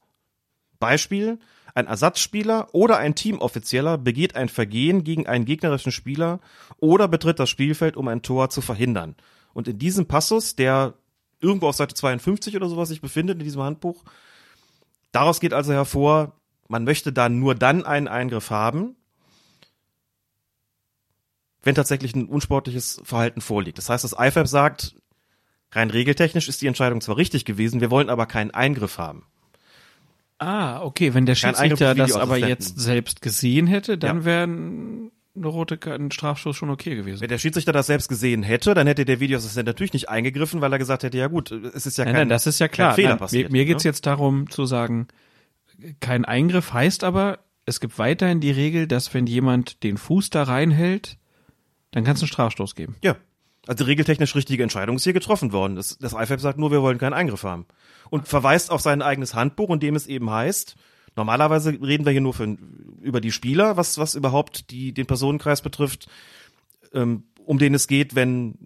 Beispiel, 0.80 1.40
ein 1.76 1.88
Ersatzspieler 1.88 2.70
oder 2.74 2.98
ein 2.98 3.16
Teamoffizieller 3.16 3.98
begeht 3.98 4.36
ein 4.36 4.50
Vergehen 4.50 5.04
gegen 5.04 5.26
einen 5.28 5.46
gegnerischen 5.46 5.92
Spieler 5.92 6.40
oder 6.78 7.08
betritt 7.08 7.40
das 7.40 7.50
Spielfeld, 7.50 7.98
um 7.98 8.08
ein 8.08 8.22
Tor 8.22 8.50
zu 8.50 8.62
verhindern. 8.62 9.16
Und 9.54 9.68
in 9.68 9.80
diesem 9.80 10.06
Passus, 10.06 10.56
der 10.56 10.94
irgendwo 11.40 11.68
auf 11.68 11.76
Seite 11.76 11.96
52 11.96 12.56
oder 12.56 12.70
sowas 12.70 12.90
sich 12.90 13.02
befindet 13.02 13.40
in 13.40 13.44
diesem 13.44 13.62
Handbuch, 13.62 14.04
daraus 15.12 15.40
geht 15.40 15.54
also 15.54 15.74
hervor, 15.74 16.40
man 16.68 16.84
möchte 16.84 17.12
dann 17.12 17.40
nur 17.40 17.56
dann 17.56 17.86
einen 17.86 18.08
Eingriff 18.08 18.50
haben, 18.50 18.96
wenn 21.64 21.76
tatsächlich 21.76 22.16
ein 22.16 22.28
unsportliches 22.28 23.02
Verhalten 23.04 23.42
vorliegt. 23.42 23.78
Das 23.78 23.90
heißt, 23.90 24.04
das 24.04 24.16
IFAB 24.18 24.48
sagt, 24.48 24.96
rein 25.72 25.90
regeltechnisch 25.90 26.50
ist 26.50 26.62
die 26.62 26.68
Entscheidung 26.68 27.02
zwar 27.02 27.18
richtig 27.18 27.46
gewesen, 27.46 27.82
wir 27.82 27.90
wollen 27.90 28.10
aber 28.10 28.26
keinen 28.26 28.52
Eingriff 28.52 28.98
haben. 28.98 29.26
Ah, 30.46 30.82
okay, 30.84 31.14
wenn 31.14 31.26
der 31.26 31.36
Schiedsrichter 31.36 31.96
das 31.96 32.16
aber 32.16 32.38
jetzt 32.38 32.80
selbst 32.80 33.22
gesehen 33.22 33.68
hätte, 33.68 33.98
dann 33.98 34.18
Ja. 34.20 34.26
wäre 34.26 34.44
ein- 34.48 35.12
eine 35.36 35.48
rote 35.48 35.80
ein 35.92 36.12
Strafstoß 36.12 36.56
schon 36.56 36.70
okay 36.70 36.96
gewesen. 36.96 37.22
Wenn 37.22 37.30
der 37.30 37.40
Schiedsrichter 37.40 37.72
das 37.72 37.88
selbst 37.88 38.08
gesehen 38.08 38.44
hätte, 38.44 38.74
dann 38.76 38.86
hätte 38.86 39.04
der 39.06 39.20
Videoassistent 39.20 39.66
natürlich 39.66 39.94
nicht 39.94 40.08
eingegriffen, 40.10 40.62
weil 40.62 40.72
er 40.72 40.78
gesagt 40.78 41.02
hätte, 41.04 41.18
ja 41.18 41.26
gut, 41.28 41.52
es 41.52 41.86
ist 41.88 41.98
ja 41.98 42.06
Nein, 42.06 42.14
kein, 42.14 42.22
nein, 42.24 42.30
das 42.30 42.46
ist 42.46 42.60
ja 42.60 42.68
klar. 42.68 42.94
Fehler 42.94 43.10
Nein, 43.10 43.18
passiert. 43.18 43.52
mir 43.52 43.60
mir 43.60 43.66
geht's 43.66 43.84
ne? 43.84 43.90
jetzt 43.90 44.06
darum 44.06 44.50
zu 44.50 44.66
sagen, 44.66 45.08
kein 46.02 46.24
Eingriff 46.26 46.72
heißt 46.74 47.04
aber, 47.04 47.40
es 47.66 47.80
gibt 47.80 47.98
weiterhin 47.98 48.42
die 48.42 48.52
Regel, 48.52 48.88
dass 48.88 49.14
wenn 49.14 49.26
jemand 49.26 49.82
den 49.84 49.98
Fuß 49.98 50.30
da 50.30 50.44
reinhält, 50.44 51.18
dann 51.92 52.04
kann 52.04 52.16
es 52.16 52.22
einen 52.22 52.28
Strafstoß 52.28 52.76
geben. 52.76 52.96
Ja. 53.04 53.16
Also 53.66 53.86
regeltechnisch 53.86 54.36
richtige 54.36 54.62
Entscheidung 54.62 54.98
ist 54.98 55.06
hier 55.06 55.14
getroffen 55.14 55.54
worden. 55.54 55.78
Das, 55.78 55.98
das 55.98 56.12
IFAB 56.14 56.42
sagt 56.42 56.60
nur, 56.60 56.70
wir 56.72 56.82
wollen 56.82 56.98
keinen 56.98 57.14
Eingriff 57.14 57.44
haben. 57.44 57.66
Und 58.10 58.28
verweist 58.28 58.72
auf 58.72 58.82
sein 58.82 59.02
eigenes 59.02 59.34
Handbuch, 59.34 59.70
in 59.70 59.80
dem 59.80 59.96
es 59.96 60.08
eben 60.08 60.30
heißt, 60.30 60.76
normalerweise 61.16 61.72
reden 61.82 62.06
wir 62.06 62.12
hier 62.12 62.22
nur 62.22 62.34
für, 62.34 62.58
über 63.02 63.22
die 63.22 63.32
Spieler, 63.32 63.78
was, 63.78 63.98
was 63.98 64.16
überhaupt 64.16 64.72
die, 64.72 64.94
den 64.94 65.06
Personenkreis 65.06 65.62
betrifft, 65.62 66.08
ähm, 66.94 67.24
um 67.46 67.60
den 67.60 67.74
es 67.74 67.88
geht, 67.88 68.16
wenn 68.16 68.58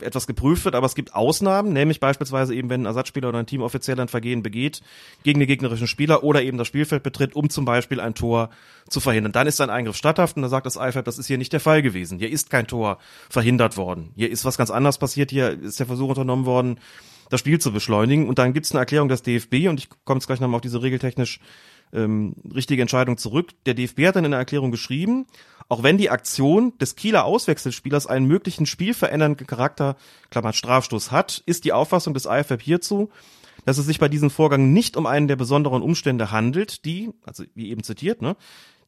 etwas 0.00 0.26
geprüft 0.26 0.64
wird, 0.64 0.74
aber 0.74 0.86
es 0.86 0.94
gibt 0.94 1.14
Ausnahmen, 1.14 1.72
nämlich 1.72 2.00
beispielsweise 2.00 2.54
eben, 2.54 2.68
wenn 2.68 2.82
ein 2.82 2.86
Ersatzspieler 2.86 3.28
oder 3.28 3.38
ein 3.38 3.46
Teamoffizieller 3.46 4.02
ein 4.02 4.08
Vergehen 4.08 4.42
begeht 4.42 4.82
gegen 5.22 5.38
den 5.38 5.46
gegnerischen 5.46 5.86
Spieler 5.86 6.24
oder 6.24 6.42
eben 6.42 6.58
das 6.58 6.66
Spielfeld 6.66 7.02
betritt, 7.02 7.36
um 7.36 7.50
zum 7.50 7.64
Beispiel 7.64 8.00
ein 8.00 8.14
Tor 8.14 8.50
zu 8.88 9.00
verhindern. 9.00 9.32
Dann 9.32 9.46
ist 9.46 9.60
ein 9.60 9.70
Eingriff 9.70 9.96
statthaft 9.96 10.36
und 10.36 10.42
da 10.42 10.48
sagt 10.48 10.66
das 10.66 10.76
IFAB, 10.76 11.04
das 11.04 11.18
ist 11.18 11.26
hier 11.26 11.38
nicht 11.38 11.52
der 11.52 11.60
Fall 11.60 11.82
gewesen. 11.82 12.18
Hier 12.18 12.30
ist 12.30 12.50
kein 12.50 12.66
Tor 12.66 12.98
verhindert 13.30 13.76
worden. 13.76 14.10
Hier 14.16 14.30
ist 14.30 14.44
was 14.44 14.58
ganz 14.58 14.70
anderes 14.70 14.98
passiert. 14.98 15.30
Hier 15.30 15.50
ist 15.50 15.78
der 15.78 15.86
Versuch 15.86 16.08
unternommen 16.08 16.46
worden, 16.46 16.78
das 17.30 17.40
Spiel 17.40 17.60
zu 17.60 17.72
beschleunigen. 17.72 18.28
Und 18.28 18.38
dann 18.38 18.52
gibt 18.52 18.66
es 18.66 18.72
eine 18.72 18.80
Erklärung 18.80 19.08
des 19.08 19.22
DFB 19.22 19.68
und 19.68 19.80
ich 19.80 19.88
komme 20.04 20.18
jetzt 20.18 20.26
gleich 20.26 20.40
nochmal 20.40 20.56
auf 20.56 20.62
diese 20.62 20.82
regeltechnisch 20.82 21.40
ähm, 21.92 22.34
richtige 22.54 22.82
Entscheidung 22.82 23.16
zurück. 23.16 23.52
Der 23.66 23.74
DFB 23.74 24.06
hat 24.06 24.16
dann 24.16 24.24
in 24.24 24.32
der 24.32 24.40
Erklärung 24.40 24.70
geschrieben, 24.70 25.26
auch 25.68 25.82
wenn 25.82 25.96
die 25.96 26.10
Aktion 26.10 26.76
des 26.78 26.96
Kieler 26.96 27.24
Auswechselspielers 27.24 28.06
einen 28.06 28.26
möglichen 28.26 28.66
spielverändernden 28.66 29.46
Charakter, 29.46 29.96
Klammer 30.30 30.52
Strafstoß 30.52 31.10
hat, 31.10 31.42
ist 31.46 31.64
die 31.64 31.72
Auffassung 31.72 32.12
des 32.12 32.26
IFAB 32.26 32.60
hierzu, 32.60 33.10
dass 33.64 33.78
es 33.78 33.86
sich 33.86 33.98
bei 33.98 34.08
diesem 34.08 34.30
Vorgang 34.30 34.72
nicht 34.72 34.96
um 34.96 35.06
einen 35.06 35.28
der 35.28 35.36
besonderen 35.36 35.82
Umstände 35.82 36.30
handelt, 36.30 36.84
die, 36.84 37.10
also 37.24 37.44
wie 37.54 37.70
eben 37.70 37.82
zitiert, 37.82 38.20
ne, 38.20 38.36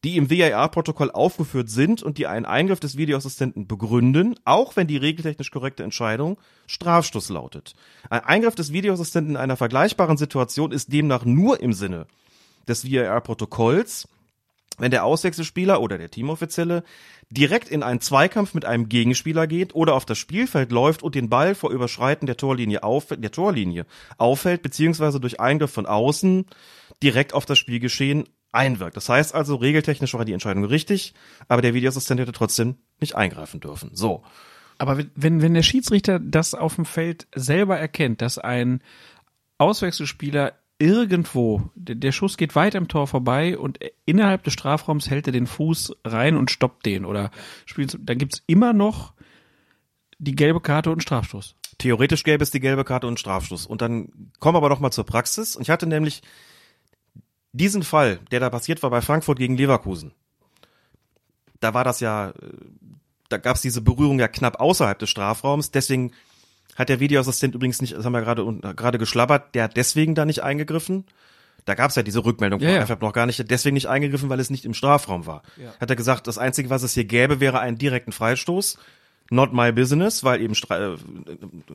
die 0.06 0.18
im 0.18 0.30
WAR-Protokoll 0.30 1.10
aufgeführt 1.10 1.68
sind 1.68 2.00
und 2.00 2.16
die 2.16 2.28
einen 2.28 2.46
Eingriff 2.46 2.78
des 2.78 2.96
Videoassistenten 2.96 3.66
begründen, 3.66 4.36
auch 4.44 4.76
wenn 4.76 4.86
die 4.86 4.98
regeltechnisch 4.98 5.50
korrekte 5.50 5.82
Entscheidung 5.82 6.38
Strafstoß 6.68 7.30
lautet. 7.30 7.74
Ein 8.08 8.20
Eingriff 8.20 8.54
des 8.54 8.72
Videoassistenten 8.72 9.32
in 9.32 9.36
einer 9.36 9.56
vergleichbaren 9.56 10.16
Situation 10.16 10.70
ist 10.70 10.92
demnach 10.92 11.24
nur 11.24 11.60
im 11.60 11.72
Sinne 11.72 12.06
des 12.68 12.88
VAR-Protokolls, 12.88 14.06
wenn 14.78 14.92
der 14.92 15.04
Auswechselspieler 15.04 15.80
oder 15.80 15.98
der 15.98 16.10
Teamoffizielle 16.10 16.84
direkt 17.30 17.68
in 17.68 17.82
einen 17.82 18.00
Zweikampf 18.00 18.54
mit 18.54 18.64
einem 18.64 18.88
Gegenspieler 18.88 19.48
geht 19.48 19.74
oder 19.74 19.94
auf 19.94 20.04
das 20.04 20.18
Spielfeld 20.18 20.70
läuft 20.70 21.02
und 21.02 21.16
den 21.16 21.28
Ball 21.28 21.56
vor 21.56 21.72
Überschreiten 21.72 22.26
der 22.26 22.36
Torlinie, 22.36 22.84
auf, 22.84 23.06
der 23.08 23.32
Torlinie 23.32 23.86
aufhält, 24.18 24.62
beziehungsweise 24.62 25.18
durch 25.18 25.40
Eingriff 25.40 25.72
von 25.72 25.86
außen 25.86 26.46
direkt 27.02 27.34
auf 27.34 27.44
das 27.44 27.58
Spielgeschehen 27.58 28.28
einwirkt. 28.52 28.96
Das 28.96 29.08
heißt 29.08 29.34
also, 29.34 29.56
regeltechnisch 29.56 30.14
war 30.14 30.24
die 30.24 30.32
Entscheidung 30.32 30.64
richtig, 30.64 31.14
aber 31.48 31.62
der 31.62 31.74
Videoassistent 31.74 32.20
hätte 32.20 32.32
trotzdem 32.32 32.76
nicht 33.00 33.14
eingreifen 33.14 33.60
dürfen. 33.60 33.90
So. 33.92 34.22
Aber 34.78 34.98
wenn, 35.14 35.42
wenn 35.42 35.54
der 35.54 35.62
Schiedsrichter 35.62 36.18
das 36.18 36.54
auf 36.54 36.76
dem 36.76 36.84
Feld 36.84 37.26
selber 37.34 37.78
erkennt, 37.78 38.22
dass 38.22 38.38
ein 38.38 38.82
Auswechselspieler 39.58 40.54
irgendwo, 40.78 41.70
der, 41.74 41.94
der 41.94 42.12
Schuss 42.12 42.36
geht 42.36 42.54
weit 42.54 42.76
am 42.76 42.88
Tor 42.88 43.06
vorbei 43.06 43.56
und 43.56 43.78
innerhalb 44.04 44.44
des 44.44 44.52
Strafraums 44.52 45.08
hält 45.08 45.26
er 45.26 45.32
den 45.32 45.46
Fuß 45.46 45.96
rein 46.04 46.36
und 46.36 46.50
stoppt 46.50 46.84
den 46.84 47.04
oder 47.04 47.30
spielt, 47.64 47.98
dann 48.00 48.18
gibt's 48.18 48.42
immer 48.46 48.72
noch 48.72 49.14
die 50.18 50.34
gelbe 50.34 50.60
Karte 50.60 50.90
und 50.90 51.02
Strafstoß. 51.02 51.56
Theoretisch 51.78 52.24
gäbe 52.24 52.42
es 52.42 52.50
die 52.50 52.60
gelbe 52.60 52.84
Karte 52.84 53.06
und 53.06 53.20
Strafstoß. 53.20 53.66
Und 53.66 53.82
dann 53.82 54.32
kommen 54.38 54.54
wir 54.54 54.58
aber 54.58 54.70
noch 54.70 54.80
mal 54.80 54.90
zur 54.90 55.04
Praxis. 55.04 55.56
Und 55.56 55.62
ich 55.62 55.70
hatte 55.70 55.86
nämlich 55.86 56.22
diesen 57.56 57.82
Fall, 57.82 58.18
der 58.30 58.40
da 58.40 58.50
passiert 58.50 58.82
war 58.82 58.90
bei 58.90 59.00
Frankfurt 59.00 59.38
gegen 59.38 59.56
Leverkusen. 59.56 60.12
da 61.60 61.74
war 61.74 61.84
das 61.84 62.00
ja, 62.00 62.30
äh, 62.30 62.32
da 63.28 63.38
gab 63.38 63.56
es 63.56 63.62
diese 63.62 63.80
Berührung 63.80 64.18
ja 64.18 64.28
knapp 64.28 64.60
außerhalb 64.60 64.98
des 64.98 65.10
Strafraums. 65.10 65.70
Deswegen 65.70 66.12
hat 66.76 66.88
der 66.88 67.00
Videoassistent 67.00 67.54
übrigens 67.54 67.80
nicht, 67.80 67.94
das 67.96 68.04
haben 68.04 68.12
wir 68.12 68.20
gerade 68.20 68.44
gerade 68.74 68.98
geschlabbert, 68.98 69.54
der 69.54 69.64
hat 69.64 69.76
deswegen 69.76 70.14
da 70.14 70.24
nicht 70.24 70.42
eingegriffen. 70.42 71.04
Da 71.64 71.74
gab 71.74 71.90
es 71.90 71.96
ja 71.96 72.04
diese 72.04 72.24
Rückmeldung 72.24 72.60
Ja, 72.60 72.70
ja. 72.70 72.80
einfach 72.80 73.00
noch 73.00 73.12
gar 73.12 73.26
nicht, 73.26 73.50
deswegen 73.50 73.74
nicht 73.74 73.88
eingegriffen, 73.88 74.28
weil 74.28 74.38
es 74.38 74.50
nicht 74.50 74.64
im 74.64 74.74
Strafraum 74.74 75.26
war. 75.26 75.42
Ja. 75.56 75.74
Hat 75.80 75.90
er 75.90 75.96
gesagt, 75.96 76.28
das 76.28 76.38
Einzige, 76.38 76.70
was 76.70 76.84
es 76.84 76.94
hier 76.94 77.04
gäbe, 77.04 77.40
wäre 77.40 77.58
einen 77.58 77.78
direkten 77.78 78.12
Freistoß. 78.12 78.78
Not 79.30 79.52
my 79.52 79.72
business, 79.72 80.22
weil 80.22 80.40
eben 80.40 80.54
Stra 80.54 80.94
äh, 80.94 80.96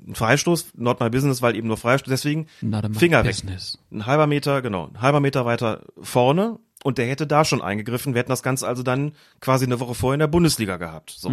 ein 0.07 0.15
Freistoß, 0.15 0.73
not 0.75 0.99
my 0.99 1.09
business, 1.09 1.41
weil 1.41 1.55
eben 1.55 1.67
nur 1.67 1.77
Freistoß, 1.77 2.09
deswegen 2.09 2.47
Finger 2.93 3.23
weg. 3.23 3.31
business. 3.31 3.77
Ein 3.91 4.05
halber 4.05 4.27
Meter, 4.27 4.61
genau, 4.61 4.87
ein 4.87 5.01
halber 5.01 5.19
Meter 5.19 5.45
weiter 5.45 5.81
vorne 6.01 6.59
und 6.83 6.97
der 6.97 7.07
hätte 7.07 7.27
da 7.27 7.43
schon 7.45 7.61
eingegriffen. 7.61 8.13
Wir 8.13 8.19
hätten 8.19 8.31
das 8.31 8.43
Ganze 8.43 8.67
also 8.67 8.83
dann 8.83 9.13
quasi 9.39 9.65
eine 9.65 9.79
Woche 9.79 9.95
vorher 9.95 10.15
in 10.15 10.19
der 10.19 10.27
Bundesliga 10.27 10.77
gehabt. 10.77 11.11
So. 11.11 11.31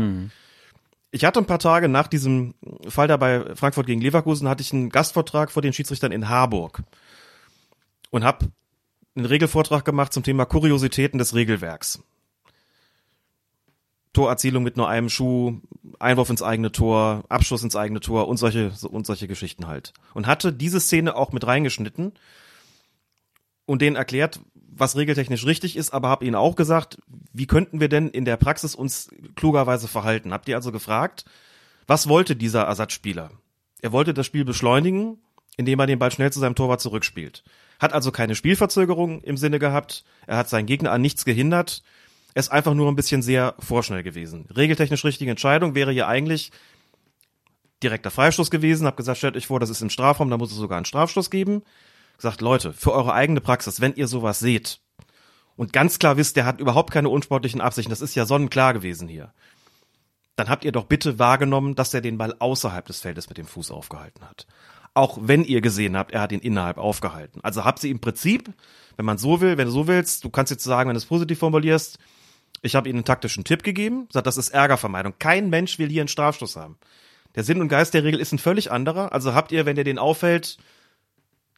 Ich 1.10 1.24
hatte 1.24 1.40
ein 1.40 1.46
paar 1.46 1.58
Tage 1.58 1.88
nach 1.88 2.06
diesem 2.06 2.54
Fall 2.86 3.08
da 3.08 3.16
bei 3.16 3.54
Frankfurt 3.54 3.86
gegen 3.86 4.00
Leverkusen, 4.00 4.48
hatte 4.48 4.62
ich 4.62 4.72
einen 4.72 4.90
Gastvortrag 4.90 5.50
vor 5.50 5.62
den 5.62 5.72
Schiedsrichtern 5.72 6.12
in 6.12 6.28
Harburg 6.28 6.82
und 8.10 8.24
habe 8.24 8.48
einen 9.16 9.26
Regelvortrag 9.26 9.84
gemacht 9.84 10.12
zum 10.12 10.22
Thema 10.22 10.44
Kuriositäten 10.44 11.18
des 11.18 11.34
Regelwerks. 11.34 12.00
Torerzielung 14.18 14.64
mit 14.64 14.76
nur 14.76 14.88
einem 14.88 15.08
Schuh, 15.08 15.60
Einwurf 16.00 16.28
ins 16.28 16.42
eigene 16.42 16.72
Tor, 16.72 17.22
Abschluss 17.28 17.62
ins 17.62 17.76
eigene 17.76 18.00
Tor 18.00 18.26
und 18.26 18.36
solche 18.36 18.72
und 18.90 19.06
solche 19.06 19.28
Geschichten 19.28 19.68
halt. 19.68 19.92
Und 20.12 20.26
hatte 20.26 20.52
diese 20.52 20.80
Szene 20.80 21.14
auch 21.14 21.30
mit 21.30 21.46
reingeschnitten 21.46 22.14
und 23.64 23.80
denen 23.80 23.94
erklärt, 23.94 24.40
was 24.54 24.96
regeltechnisch 24.96 25.46
richtig 25.46 25.76
ist, 25.76 25.90
aber 25.94 26.08
habe 26.08 26.24
ihnen 26.24 26.34
auch 26.34 26.56
gesagt, 26.56 26.98
wie 27.32 27.46
könnten 27.46 27.78
wir 27.78 27.88
denn 27.88 28.08
in 28.08 28.24
der 28.24 28.36
Praxis 28.36 28.74
uns 28.74 29.08
klugerweise 29.36 29.86
verhalten? 29.86 30.32
Habt 30.32 30.48
ihr 30.48 30.56
also 30.56 30.72
gefragt, 30.72 31.24
was 31.86 32.08
wollte 32.08 32.34
dieser 32.34 32.62
Ersatzspieler? 32.62 33.30
Er 33.82 33.92
wollte 33.92 34.14
das 34.14 34.26
Spiel 34.26 34.44
beschleunigen, 34.44 35.18
indem 35.56 35.78
er 35.78 35.86
den 35.86 36.00
Ball 36.00 36.10
schnell 36.10 36.32
zu 36.32 36.40
seinem 36.40 36.56
Torwart 36.56 36.80
zurückspielt. 36.80 37.44
Hat 37.78 37.92
also 37.92 38.10
keine 38.10 38.34
Spielverzögerung 38.34 39.20
im 39.20 39.36
Sinne 39.36 39.60
gehabt, 39.60 40.02
er 40.26 40.38
hat 40.38 40.48
seinen 40.48 40.66
Gegner 40.66 40.90
an 40.90 41.02
nichts 41.02 41.24
gehindert, 41.24 41.84
er 41.84 41.84
ist 42.38 42.50
einfach 42.50 42.74
nur 42.74 42.88
ein 42.90 42.96
bisschen 42.96 43.22
sehr 43.22 43.54
vorschnell 43.58 44.02
gewesen. 44.02 44.46
Regeltechnisch 44.56 45.04
richtige 45.04 45.30
Entscheidung 45.30 45.74
wäre 45.74 45.92
hier 45.92 46.08
eigentlich 46.08 46.52
direkter 47.82 48.10
Freistoß 48.10 48.50
gewesen, 48.50 48.86
hab 48.86 48.96
gesagt, 48.96 49.18
stellt 49.18 49.36
euch 49.36 49.46
vor, 49.46 49.60
das 49.60 49.70
ist 49.70 49.82
im 49.82 49.90
Strafraum, 49.90 50.30
da 50.30 50.36
muss 50.36 50.50
es 50.50 50.56
sogar 50.56 50.76
einen 50.76 50.84
Strafstoß 50.84 51.30
geben. 51.30 51.62
Gesagt, 52.16 52.40
Leute, 52.40 52.72
für 52.72 52.92
eure 52.92 53.12
eigene 53.12 53.40
Praxis, 53.40 53.80
wenn 53.80 53.94
ihr 53.94 54.08
sowas 54.08 54.40
seht 54.40 54.80
und 55.56 55.72
ganz 55.72 55.98
klar 55.98 56.16
wisst, 56.16 56.36
der 56.36 56.46
hat 56.46 56.60
überhaupt 56.60 56.92
keine 56.92 57.08
unsportlichen 57.08 57.60
Absichten, 57.60 57.90
das 57.90 58.00
ist 58.00 58.14
ja 58.14 58.26
sonnenklar 58.26 58.74
gewesen 58.74 59.08
hier, 59.08 59.32
dann 60.34 60.48
habt 60.48 60.64
ihr 60.64 60.72
doch 60.72 60.84
bitte 60.84 61.18
wahrgenommen, 61.18 61.74
dass 61.74 61.94
er 61.94 62.00
den 62.00 62.18
Ball 62.18 62.34
außerhalb 62.38 62.86
des 62.86 63.00
Feldes 63.00 63.28
mit 63.28 63.38
dem 63.38 63.46
Fuß 63.46 63.70
aufgehalten 63.70 64.24
hat. 64.24 64.46
Auch 64.94 65.18
wenn 65.20 65.44
ihr 65.44 65.60
gesehen 65.60 65.96
habt, 65.96 66.12
er 66.12 66.20
hat 66.20 66.32
ihn 66.32 66.40
innerhalb 66.40 66.78
aufgehalten. 66.78 67.40
Also 67.42 67.64
habt 67.64 67.82
ihr 67.84 67.90
im 67.90 68.00
Prinzip, 68.00 68.52
wenn 68.96 69.06
man 69.06 69.18
so 69.18 69.40
will, 69.40 69.58
wenn 69.58 69.66
du 69.66 69.72
so 69.72 69.86
willst, 69.86 70.24
du 70.24 70.30
kannst 70.30 70.50
jetzt 70.50 70.64
sagen, 70.64 70.88
wenn 70.88 70.94
du 70.94 70.98
es 70.98 71.06
positiv 71.06 71.38
formulierst, 71.38 71.98
ich 72.62 72.74
habe 72.74 72.88
ihnen 72.88 72.98
einen 72.98 73.04
taktischen 73.04 73.44
Tipp 73.44 73.62
gegeben, 73.62 74.08
sagt, 74.10 74.26
das 74.26 74.36
ist 74.36 74.50
Ärgervermeidung. 74.50 75.14
Kein 75.18 75.50
Mensch 75.50 75.78
will 75.78 75.88
hier 75.88 76.02
einen 76.02 76.08
Strafstoß 76.08 76.56
haben. 76.56 76.78
Der 77.34 77.44
Sinn 77.44 77.60
und 77.60 77.68
Geist 77.68 77.94
der 77.94 78.04
Regel 78.04 78.20
ist 78.20 78.32
ein 78.32 78.38
völlig 78.38 78.72
anderer. 78.72 79.12
Also 79.12 79.34
habt 79.34 79.52
ihr, 79.52 79.66
wenn 79.66 79.76
ihr 79.76 79.84
den 79.84 79.98
auffällt, 79.98 80.58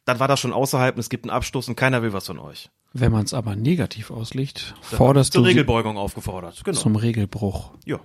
dann 0.05 0.19
war 0.19 0.27
das 0.27 0.39
schon 0.39 0.53
außerhalb 0.53 0.95
und 0.95 0.99
es 0.99 1.09
gibt 1.09 1.25
einen 1.25 1.31
Abstoß 1.31 1.69
und 1.69 1.75
keiner 1.75 2.01
will 2.01 2.13
was 2.13 2.27
von 2.27 2.39
euch. 2.39 2.69
Wenn 2.93 3.11
man 3.11 3.23
es 3.23 3.33
aber 3.33 3.55
negativ 3.55 4.11
auslegt, 4.11 4.75
Dann 4.89 4.97
forderst 4.97 5.33
zur 5.33 5.43
du 5.43 5.47
Regelbeugung 5.47 5.97
aufgefordert. 5.97 6.61
Genau. 6.63 6.77
zum 6.77 6.95
Regelbruch. 6.95 7.71
ja. 7.85 7.99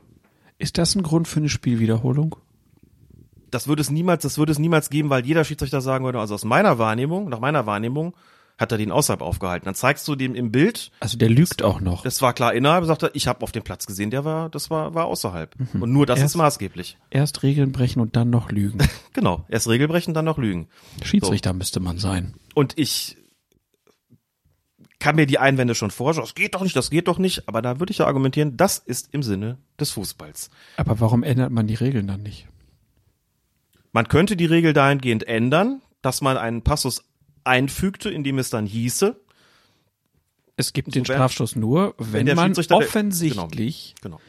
Ist 0.59 0.79
das 0.79 0.95
ein 0.95 1.03
Grund 1.03 1.29
für 1.29 1.41
eine 1.41 1.51
Spielwiederholung? 1.51 2.37
Das 3.51 3.69
würde 3.69 3.83
es 3.83 3.91
niemals, 3.91 4.23
das 4.23 4.39
würde 4.39 4.53
es 4.53 4.59
niemals 4.59 4.89
geben, 4.89 5.11
weil 5.11 5.27
jeder 5.27 5.45
Schiedsrichter 5.45 5.83
sagen 5.83 6.05
würde, 6.07 6.19
also 6.19 6.35
aus 6.35 6.45
meiner 6.45 6.79
Wahrnehmung, 6.79 7.29
nach 7.29 7.41
meiner 7.41 7.67
Wahrnehmung, 7.67 8.15
hat 8.59 8.73
er 8.73 8.79
den 8.79 8.91
außerhalb 8.91 9.21
aufgehalten. 9.21 9.67
Dann 9.67 9.75
zeigst 9.75 10.09
du 10.09 10.15
dem 10.17 10.35
im 10.35 10.51
Bild, 10.51 10.91
Also 11.01 11.19
der 11.19 11.29
lügt 11.29 11.63
auch 11.63 11.81
noch. 11.81 12.03
das 12.03 12.23
war 12.23 12.33
klar 12.33 12.55
innerhalb, 12.55 12.85
sagt 12.87 13.03
er, 13.03 13.15
ich 13.15 13.27
habe 13.29 13.43
auf 13.43 13.53
dem 13.53 13.63
Platz 13.63 13.87
gesehen, 13.87 14.11
der 14.11 14.25
war, 14.25 14.49
das 14.49 14.71
war, 14.71 14.95
war 14.95 15.05
außerhalb. 15.07 15.55
Und 15.75 15.93
nur 15.93 16.07
das 16.07 16.21
Erst- 16.21 16.35
ist 16.35 16.39
maßgeblich. 16.39 16.97
Erst 17.11 17.43
Regeln 17.43 17.73
brechen 17.73 18.01
und 18.01 18.17
dann 18.17 18.31
noch 18.31 18.51
lügen. 18.51 18.79
Genau. 19.13 19.47
Erst 19.49 19.67
Regelbrechen, 19.69 20.13
dann 20.13 20.27
noch 20.27 20.37
Lügen. 20.37 20.69
Schiedsrichter 21.03 21.55
müsste 21.55 21.81
man 21.81 21.97
sein. 21.99 22.35
Und 22.55 22.79
ich 22.79 23.17
kann 24.99 25.17
mir 25.17 25.25
die 25.27 25.39
Einwände 25.39 25.75
schon 25.75 25.91
vorstellen, 25.91 26.27
das 26.27 26.35
geht 26.35 26.55
doch 26.55 26.63
nicht, 26.63 26.77
das 26.77 26.91
geht 26.91 27.09
doch 27.09 27.17
nicht, 27.19 27.49
aber 27.49 27.63
da 27.63 27.79
würde 27.81 27.93
ich 27.93 27.99
ja 27.99 28.07
argumentieren, 28.07 28.57
das 28.59 28.77
ist 28.79 29.13
im 29.15 29.23
Sinne 29.23 29.57
des 29.81 29.91
Fußballs. 29.93 30.51
Aber 30.77 31.01
warum 31.01 31.23
ändert 31.23 31.51
man 31.51 31.67
die 31.67 31.75
Regeln 31.75 32.07
dann 32.07 32.23
nicht? 32.23 32.47
Man 33.93 34.09
könnte 34.09 34.37
die 34.37 34.45
Regel 34.47 34.73
dahingehend 34.75 35.27
ändern, 35.27 35.81
dass 36.03 36.21
man 36.21 36.37
einen 36.37 36.63
Passus 36.63 37.03
einfügte, 37.47 38.11
in 38.11 38.25
dem 38.25 38.39
es 38.39 38.51
dann 38.51 38.67
hieße, 38.67 39.17
Es 40.57 40.73
gibt 40.73 40.89
So 40.89 40.93
den 41.01 41.09
wär- 41.09 41.17
Strafstoß 41.17 41.57
nur, 41.57 41.95
wenn, 41.99 42.27
der 42.27 42.35
man 42.35 42.53
offensichtlich 42.71 43.95
genau, 44.01 44.21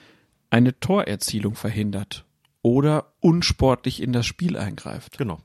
eine 0.49 0.79
Torerzielung 0.79 1.55
verhindert 1.55 2.25
oder 2.61 3.11
unsportlich 3.21 4.01
in 4.01 4.11
das 4.13 4.25
Spiel 4.25 4.57
eingreift. 4.57 5.17
genau. 5.17 5.39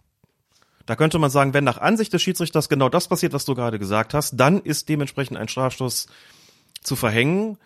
Da 0.84 0.96
könnte 0.96 1.20
man 1.20 1.30
sagen, 1.30 1.54
wenn 1.54 1.62
nach 1.62 1.78
Ansicht 1.78 2.12
des 2.12 2.22
Schiedsrichters 2.22 2.68
genau 2.68 2.88
das 2.88 3.06
passiert, 3.06 3.32
was 3.32 3.44
du 3.44 3.54
gerade 3.54 3.78
gesagt 3.78 4.14
hast, 4.14 4.32
dann 4.36 4.60
ist 4.60 4.88
dementsprechend 4.88 5.36
ein 5.36 5.46
Strafstoß 5.46 6.08
zu 6.82 6.96
verhängen. 6.96 7.56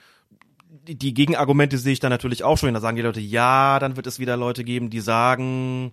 Die, 0.86 0.96
die 0.96 1.14
Gegenargumente 1.14 1.78
sehe 1.78 1.94
ich 1.94 2.00
dann 2.00 2.10
natürlich 2.10 2.44
auch 2.44 2.58
schon. 2.58 2.74
Da 2.74 2.80
sagen 2.80 2.96
die 2.96 3.02
Leute, 3.02 3.20
ja, 3.20 3.78
dann 3.78 3.96
wird 3.96 4.06
es 4.06 4.18
wieder 4.18 4.36
Leute 4.36 4.64
geben, 4.64 4.90
die 4.90 5.00
sagen, 5.00 5.92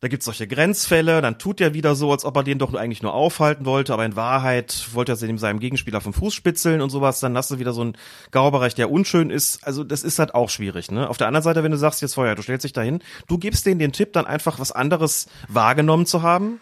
da 0.00 0.06
gibt's 0.06 0.26
solche 0.26 0.46
Grenzfälle, 0.46 1.20
dann 1.20 1.38
tut 1.38 1.60
er 1.60 1.74
wieder 1.74 1.96
so, 1.96 2.12
als 2.12 2.24
ob 2.24 2.36
er 2.36 2.44
den 2.44 2.58
doch 2.58 2.72
eigentlich 2.74 3.02
nur 3.02 3.14
aufhalten 3.14 3.64
wollte, 3.64 3.92
aber 3.92 4.04
in 4.04 4.14
Wahrheit 4.14 4.88
wollte 4.92 5.12
er 5.12 5.16
seinem 5.16 5.58
Gegenspieler 5.58 6.00
vom 6.00 6.12
Fuß 6.12 6.34
spitzeln 6.34 6.80
und 6.80 6.90
sowas, 6.90 7.18
dann 7.18 7.36
hast 7.36 7.50
du 7.50 7.58
wieder 7.58 7.72
so 7.72 7.80
einen 7.80 7.96
Graubereich, 8.30 8.76
der 8.76 8.92
unschön 8.92 9.30
ist. 9.30 9.66
Also 9.66 9.82
das 9.82 10.04
ist 10.04 10.20
halt 10.20 10.34
auch 10.34 10.50
schwierig. 10.50 10.92
Ne? 10.92 11.08
Auf 11.08 11.16
der 11.16 11.26
anderen 11.26 11.42
Seite, 11.42 11.64
wenn 11.64 11.72
du 11.72 11.78
sagst 11.78 12.00
jetzt 12.00 12.14
vorher, 12.14 12.36
du 12.36 12.42
stellst 12.42 12.64
dich 12.64 12.72
dahin, 12.72 13.00
du 13.26 13.38
gibst 13.38 13.66
denen 13.66 13.80
den 13.80 13.92
Tipp, 13.92 14.12
dann 14.12 14.24
einfach 14.24 14.60
was 14.60 14.70
anderes 14.70 15.26
wahrgenommen 15.48 16.06
zu 16.06 16.22
haben, 16.22 16.60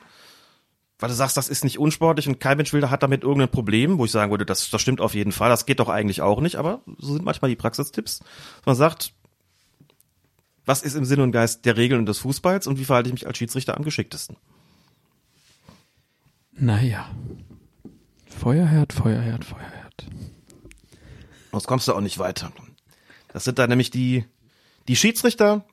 weil 0.99 1.11
du 1.11 1.15
sagst, 1.15 1.37
das 1.37 1.49
ist 1.49 1.63
nicht 1.63 1.79
unsportlich 1.79 2.29
und 2.29 2.41
kein 2.41 2.57
Mensch 2.57 2.73
will, 2.73 2.89
hat 2.89 3.03
damit 3.03 3.23
irgendein 3.23 3.51
Problem, 3.51 3.99
wo 3.99 4.07
ich 4.07 4.11
sagen 4.11 4.31
würde, 4.31 4.47
das, 4.47 4.71
das 4.71 4.81
stimmt 4.81 5.03
auf 5.03 5.15
jeden 5.15 5.33
Fall, 5.33 5.51
das 5.51 5.67
geht 5.67 5.81
doch 5.81 5.91
eigentlich 5.91 6.23
auch 6.23 6.41
nicht, 6.41 6.57
aber 6.57 6.81
so 6.97 7.13
sind 7.13 7.25
manchmal 7.27 7.51
die 7.51 7.57
Praxistipps. 7.57 8.21
Man 8.65 8.77
sagt, 8.77 9.13
was 10.67 10.83
ist 10.83 10.95
im 10.95 11.05
Sinn 11.05 11.21
und 11.21 11.33
Geist 11.33 11.65
der 11.65 11.77
Regeln 11.77 12.01
und 12.01 12.07
des 12.07 12.19
Fußballs 12.19 12.67
und 12.67 12.79
wie 12.79 12.85
verhalte 12.85 13.09
ich 13.09 13.15
mich 13.15 13.27
als 13.27 13.39
Schiedsrichter 13.39 13.77
am 13.77 13.85
geschicktesten? 13.85 14.37
Naja. 16.53 17.09
Feuerherd, 18.27 18.93
Feuerherd, 18.93 19.45
Feuerherd. 19.45 20.07
Sonst 21.53 21.67
kommst 21.67 21.89
du 21.89 21.95
auch 21.95 22.01
nicht 22.01 22.19
weiter. 22.19 22.53
Das 23.33 23.45
sind 23.45 23.59
da 23.59 23.67
nämlich 23.67 23.91
die, 23.91 24.25
die 24.89 24.97
Schiedsrichter, 24.97 25.65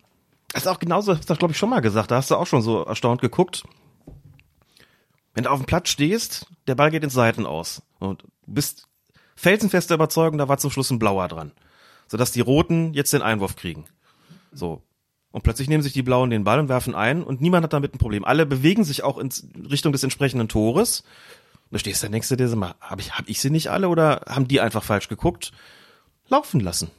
das 0.49 0.63
ist 0.63 0.67
auch 0.67 0.79
genauso, 0.79 1.17
hast 1.17 1.29
du 1.29 1.35
glaube 1.35 1.53
ich 1.53 1.57
schon 1.57 1.69
mal 1.69 1.81
gesagt, 1.81 2.11
da 2.11 2.17
hast 2.17 2.29
du 2.29 2.35
auch 2.35 2.47
schon 2.47 2.61
so 2.61 2.83
erstaunt 2.83 3.21
geguckt. 3.21 3.63
Wenn 5.33 5.45
du 5.45 5.49
auf 5.49 5.59
dem 5.59 5.65
Platz 5.65 5.89
stehst, 5.89 6.45
der 6.67 6.75
Ball 6.75 6.91
geht 6.91 7.03
ins 7.03 7.13
Seiten 7.13 7.45
aus 7.45 7.81
und 7.99 8.21
du 8.21 8.53
bist 8.53 8.87
felsenfeste 9.35 9.95
Überzeugung, 9.95 10.37
da 10.37 10.47
war 10.47 10.59
zum 10.59 10.69
Schluss 10.69 10.91
ein 10.91 10.99
Blauer 10.99 11.27
dran. 11.27 11.51
Sodass 12.07 12.31
die 12.31 12.41
Roten 12.41 12.93
jetzt 12.93 13.13
den 13.13 13.23
Einwurf 13.23 13.55
kriegen. 13.55 13.85
So. 14.53 14.81
Und 15.31 15.43
plötzlich 15.43 15.67
nehmen 15.67 15.81
sich 15.81 15.93
die 15.93 16.03
Blauen 16.03 16.29
den 16.29 16.43
Ball 16.43 16.59
und 16.59 16.69
werfen 16.69 16.93
ein 16.93 17.23
und 17.23 17.41
niemand 17.41 17.63
hat 17.63 17.73
damit 17.73 17.95
ein 17.95 17.97
Problem. 17.97 18.23
Alle 18.23 18.45
bewegen 18.45 18.83
sich 18.83 19.03
auch 19.03 19.17
in 19.17 19.29
Richtung 19.69 19.91
des 19.91 20.03
entsprechenden 20.03 20.47
Tores. 20.47 21.03
Da 21.71 21.79
stehst 21.79 22.03
du, 22.03 22.09
denkst 22.09 22.29
du 22.29 22.35
dir, 22.35 22.47
sag 22.47 22.59
mal, 22.59 22.75
hab 22.79 22.99
ich, 22.99 23.13
hab 23.17 23.27
ich 23.27 23.41
sie 23.41 23.49
nicht 23.49 23.69
alle 23.69 23.89
oder 23.89 24.21
haben 24.27 24.47
die 24.47 24.61
einfach 24.61 24.83
falsch 24.83 25.09
geguckt? 25.09 25.51
Laufen 26.29 26.59
lassen. 26.59 26.91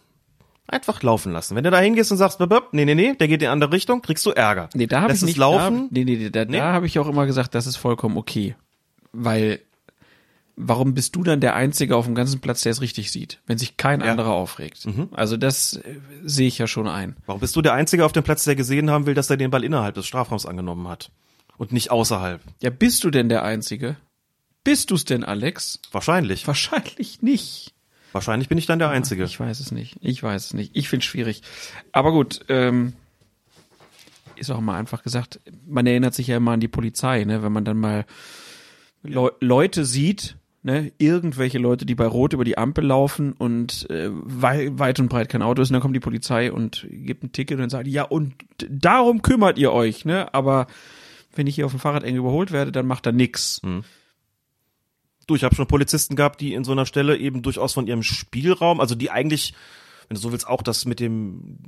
Einfach 0.67 1.01
laufen 1.03 1.33
lassen. 1.33 1.55
Wenn 1.55 1.63
du 1.63 1.71
da 1.71 1.79
hingehst 1.79 2.11
und 2.11 2.19
sagst, 2.19 2.41
nee, 2.41 2.85
nee, 2.85 2.95
nee, 2.95 3.15
der 3.15 3.29
geht 3.29 3.35
in 3.35 3.39
die 3.41 3.47
andere 3.49 3.71
Richtung, 3.71 4.03
kriegst 4.03 4.27
du 4.27 4.31
Ärger. 4.31 4.69
Nee, 4.75 4.87
da 4.89 5.03
habe 5.03 5.09
Lass 5.09 5.19
ich 5.19 5.23
es 5.23 5.27
nicht 5.29 5.37
laufen. 5.37 5.89
Da, 5.91 6.01
nee, 6.01 6.05
nee, 6.05 6.17
nee, 6.17 6.31
da, 6.31 6.45
Nee. 6.45 6.57
da 6.59 6.73
habe 6.73 6.87
ich 6.87 6.99
auch 6.99 7.07
immer 7.07 7.27
gesagt, 7.27 7.55
das 7.55 7.67
ist 7.69 7.77
vollkommen 7.77 8.17
okay. 8.17 8.57
Weil 9.13 9.61
warum 10.57 10.95
bist 10.95 11.17
du 11.17 11.23
dann 11.23 11.41
der 11.41 11.55
Einzige 11.57 11.97
auf 11.97 12.05
dem 12.07 12.15
ganzen 12.15 12.41
Platz, 12.41 12.63
der 12.63 12.73
es 12.73 12.81
richtig 12.81 13.11
sieht, 13.11 13.41
wenn 13.47 13.59
sich 13.59 13.77
kein 13.77 14.01
Ja. 14.01 14.07
Mhm. 14.07 14.11
anderer 14.13 14.33
aufregt? 14.33 14.87
Also 15.13 15.37
das 15.37 15.75
äh, 15.77 15.97
sehe 16.25 16.49
ich 16.49 16.59
ja 16.59 16.67
schon 16.67 16.89
ein. 16.89 17.17
Warum 17.27 17.41
bist 17.41 17.57
du 17.57 17.63
der 17.63 17.75
Einzige 17.75 18.05
auf 18.05 18.13
dem 18.13 18.23
Platz, 18.23 18.45
der 18.45 18.57
gesehen 18.57 18.91
haben 18.91 19.07
will, 19.07 19.15
dass 19.15 19.31
er 19.31 19.37
den 19.37 19.51
Ball 19.51 19.65
innerhalb 19.65 19.95
des 19.95 20.07
Strafraums 20.07 20.47
angenommen 20.47 20.89
hat? 20.89 21.11
Und 21.57 21.73
nicht 21.73 21.91
außerhalb? 21.91 22.41
Ja, 22.63 22.71
bist 22.71 23.05
du 23.05 23.11
denn 23.11 23.29
der 23.29 23.45
Einzige? 23.45 23.97
Bist 24.65 24.91
du's 24.91 25.05
denn, 25.05 25.23
Alex? 25.25 25.79
Wahrscheinlich. 25.93 26.47
Wahrscheinlich 26.47 27.23
nicht. 27.23 27.73
Wahrscheinlich 28.13 28.49
bin 28.49 28.59
ich 28.59 28.67
dann 28.67 28.79
der 28.79 28.91
Einzige. 28.91 29.25
Ich 29.25 29.39
weiß 29.39 29.61
es 29.61 29.71
nicht. 29.73 29.97
Ich 30.01 30.23
weiß 30.23 30.47
es 30.47 30.55
nicht. 30.55 30.71
Ich 30.75 30.89
finde 30.89 31.03
es 31.03 31.07
schwierig. 31.09 31.43
Aber 31.93 32.13
gut, 32.13 32.41
ähm, 32.49 32.95
ist 34.37 34.51
auch 34.51 34.61
mal 34.61 34.79
einfach 34.79 35.03
gesagt, 35.03 35.41
man 35.67 35.87
erinnert 35.87 36.15
sich 36.15 36.27
ja 36.29 36.37
immer 36.37 36.53
an 36.53 36.61
die 36.61 36.69
Polizei, 36.69 37.25
ne? 37.25 37.43
wenn 37.43 37.53
man 37.53 37.65
dann 37.65 37.79
mal 37.79 38.05
Leu 39.03 39.31
Leute 39.41 39.85
sieht, 39.85 40.37
ne, 40.65 40.93
irgendwelche 40.99 41.59
Leute, 41.59 41.87
die 41.87 41.95
bei 41.95 42.07
Rot 42.07 42.33
über 42.33 42.43
die 42.43 42.59
Ampel 42.59 42.85
laufen 42.87 43.35
und 43.35 43.89
äh, 43.91 44.09
wei 44.11 44.71
weit 44.73 44.99
und 44.99 45.09
breit 45.09 45.29
kein 45.29 45.43
Auto 45.43 45.63
ist, 45.63 45.69
und 45.69 45.75
dann 45.75 45.83
kommt 45.83 45.95
die 45.95 46.01
Polizei 46.01 46.51
und 46.51 46.87
gibt 46.91 47.23
ein 47.23 47.33
Ticket 47.33 47.61
und 47.61 47.71
sagt, 47.71 47.87
ja, 47.87 48.03
und 48.03 48.35
darum 48.69 49.23
kümmert 49.23 49.59
ihr 49.59 49.73
euch, 49.73 50.05
ne? 50.07 50.33
Aber 50.33 50.67
wenn 51.37 51.47
ich 51.47 51.55
hier 51.55 51.67
auf 51.67 51.73
dem 51.73 51.81
Fahrrad 51.81 52.03
eng 52.03 52.17
überholt 52.17 52.51
werde, 52.51 52.73
dann 52.73 52.87
macht 52.87 53.05
er 53.07 53.13
nix. 53.13 53.61
Du, 55.27 55.35
ich 55.35 55.45
habe 55.45 55.55
schon 55.55 55.67
Polizisten 55.67 56.17
gehabt, 56.17 56.41
die 56.41 56.55
in 56.55 56.65
so 56.65 56.73
einer 56.73 56.87
Stelle 56.87 57.19
eben 57.19 57.43
durchaus 57.43 57.75
von 57.75 57.87
ihrem 57.87 58.03
Spielraum, 58.03 58.81
also 58.81 58.95
die 58.95 59.11
eigentlich, 59.11 59.53
wenn 60.09 60.15
du 60.15 60.21
so 60.21 60.33
willst, 60.33 60.49
auch 60.49 60.63
das 60.63 60.87
mit 60.87 60.99
dem, 60.99 61.59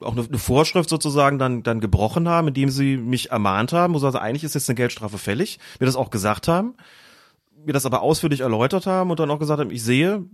auch 0.00 0.12
eine, 0.12 0.26
eine 0.26 0.38
Vorschrift 0.38 0.88
sozusagen 0.88 1.38
dann, 1.38 1.62
dann 1.62 1.80
gebrochen 1.80 2.28
haben, 2.28 2.48
indem 2.48 2.70
sie 2.70 2.96
mich 2.96 3.30
ermahnt 3.30 3.72
haben, 3.72 3.94
also 3.94 4.18
eigentlich 4.18 4.44
ist 4.44 4.54
jetzt 4.54 4.68
eine 4.68 4.76
Geldstrafe 4.76 5.18
fällig, 5.18 5.60
mir 5.78 5.86
das 5.86 5.96
auch 5.96 6.10
gesagt 6.10 6.48
haben, 6.48 6.74
mir 7.64 7.72
das 7.72 7.86
aber 7.86 8.02
ausführlich 8.02 8.40
erläutert 8.40 8.86
haben 8.86 9.10
und 9.10 9.20
dann 9.20 9.30
auch 9.30 9.38
gesagt 9.38 9.60
haben, 9.60 9.70
ich 9.70 9.82
sehe, 9.82 10.24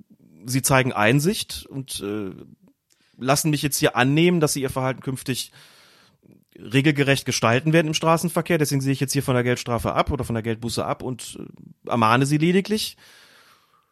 sie 0.47 0.63
zeigen 0.63 0.93
Einsicht 0.93 1.67
und 1.69 2.01
äh, 2.01 2.31
lassen 3.19 3.51
mich 3.51 3.63
jetzt 3.63 3.79
hier 3.79 3.97
annehmen, 3.97 4.41
dass 4.41 4.53
sie 4.53 4.63
ihr 4.63 4.71
Verhalten 4.71 5.01
künftig 5.01 5.53
regelgerecht 6.59 7.27
gestalten 7.27 7.73
werden 7.73 7.89
im 7.89 7.95
Straßenverkehr. 7.95 8.59
Deswegen 8.59 8.81
sehe 8.81 8.93
ich 8.93 9.01
jetzt 9.01 9.13
hier 9.13 9.23
von 9.23 9.35
der 9.35 9.45
Geldstrafe 9.45 9.93
ab 9.95 10.11
oder 10.11 10.25
von 10.25 10.35
der 10.35 10.43
Geldbuße 10.43 10.85
ab 10.85 11.03
und 11.03 11.39
äh, 11.41 11.91
ermahne 11.91 12.27
sie 12.27 12.39
lediglich. 12.39 12.97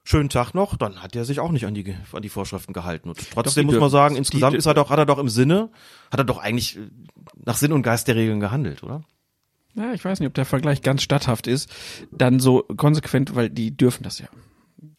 Schönen 0.07 0.29
Tag 0.29 0.53
noch, 0.53 0.77
dann 0.77 1.03
hat 1.03 1.17
er 1.17 1.25
sich 1.25 1.41
auch 1.41 1.51
nicht 1.51 1.65
an 1.67 1.73
die, 1.75 1.95
an 2.13 2.21
die 2.23 2.29
Vorschriften 2.29 2.75
gehalten. 2.75 3.09
Und 3.09 3.19
trotzdem 3.33 3.65
muss 3.67 3.75
man 3.81 3.91
sagen, 3.91 4.15
die- 4.15 4.19
insgesamt 4.19 4.55
ist 4.59 4.67
er 4.67 4.75
doch, 4.75 4.91
hat 4.91 4.99
er 4.99 5.07
doch 5.07 5.19
im 5.19 5.31
Sinne, 5.31 5.71
hat 6.11 6.21
er 6.21 6.25
doch 6.25 6.39
eigentlich 6.39 6.77
äh, 6.77 6.81
nach 7.45 7.57
Sinn 7.57 7.73
und 7.73 7.83
Geist 7.83 8.07
der 8.09 8.17
Regeln 8.17 8.39
gehandelt, 8.41 8.83
oder? 8.83 9.03
Ja, 9.75 9.93
ich 9.93 10.05
weiß 10.05 10.21
nicht, 10.21 10.29
ob 10.29 10.35
der 10.35 10.45
Vergleich 10.45 10.83
ganz 10.83 11.03
statthaft 11.03 11.47
ist. 11.47 11.69
Dann 12.13 12.39
so 12.41 12.63
konsequent, 12.77 13.35
weil 13.35 13.51
die 13.51 13.77
dürfen 13.77 14.03
das 14.05 14.19
ja. 14.19 14.27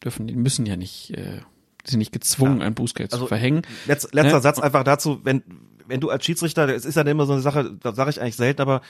Dürfen, 0.04 0.26
die 0.26 0.36
müssen 0.36 0.66
ja 0.66 0.76
nicht, 0.76 1.10
äh, 1.12 1.40
die 1.86 1.90
sind 1.90 1.98
nicht 1.98 2.12
gezwungen, 2.12 2.60
ein 2.62 2.74
Bußgeld 2.74 3.12
Also, 3.12 3.24
zu 3.24 3.28
verhängen. 3.28 3.62
Letz, 3.86 4.08
letzter 4.12 4.36
Ne? 4.36 4.40
Satz 4.40 4.58
einfach 4.58 4.84
dazu, 4.84 5.20
wenn, 5.24 5.42
wenn 5.86 6.00
du 6.00 6.10
als 6.10 6.24
Schiedsrichter, 6.24 6.68
es 6.68 6.84
ist 6.84 6.96
ja 6.96 7.02
immer 7.02 7.26
so 7.26 7.32
eine 7.32 7.42
Sache, 7.42 7.72
da 7.80 7.92
sage 7.94 8.10
ich 8.10 8.20
eigentlich 8.20 8.36
selten, 8.36 8.60
aber 8.60 8.82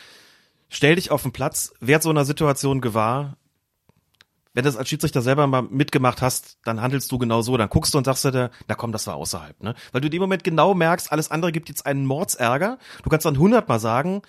stell 0.69 0.97
dich 0.97 1.11
auf 1.11 1.23
den 1.23 1.33
Platz, 1.33 1.73
werd 1.81 2.03
so 2.03 2.11
einer 2.11 2.25
Situation 2.25 2.81
gewahr, 2.81 3.37
wenn 4.55 4.65
du 4.65 4.71
das 4.71 4.79
als 4.79 4.89
Schiedsrichter 4.89 5.21
selber 5.21 5.47
mal 5.47 5.63
mitgemacht 5.63 6.23
hast, 6.23 6.57
dann 6.65 6.81
handelst 6.81 7.13
du 7.13 7.19
genau 7.19 7.43
so, 7.43 7.59
dann 7.59 7.69
guckst 7.69 7.93
du 7.93 7.99
und 7.99 8.05
sagst 8.05 8.25
dir, 8.25 8.51
na 8.67 8.75
komm, 8.75 8.91
das 8.91 9.07
war 9.07 9.15
außerhalb, 9.17 9.63
ne? 9.63 9.75
Weil 9.93 10.01
du 10.01 10.07
in 10.07 10.13
dem 10.13 10.23
Moment 10.23 10.45
genau 10.45 10.73
merkst, 10.73 11.13
alles 11.13 11.31
andere 11.31 11.53
gibt 11.53 11.69
jetzt 11.69 11.85
einen 11.85 12.07
Mordsärger. 12.07 12.79
Du 13.03 13.11
kannst 13.11 13.27
dann 13.27 13.39
hundertmal 13.39 13.79
sagen, 13.79 14.23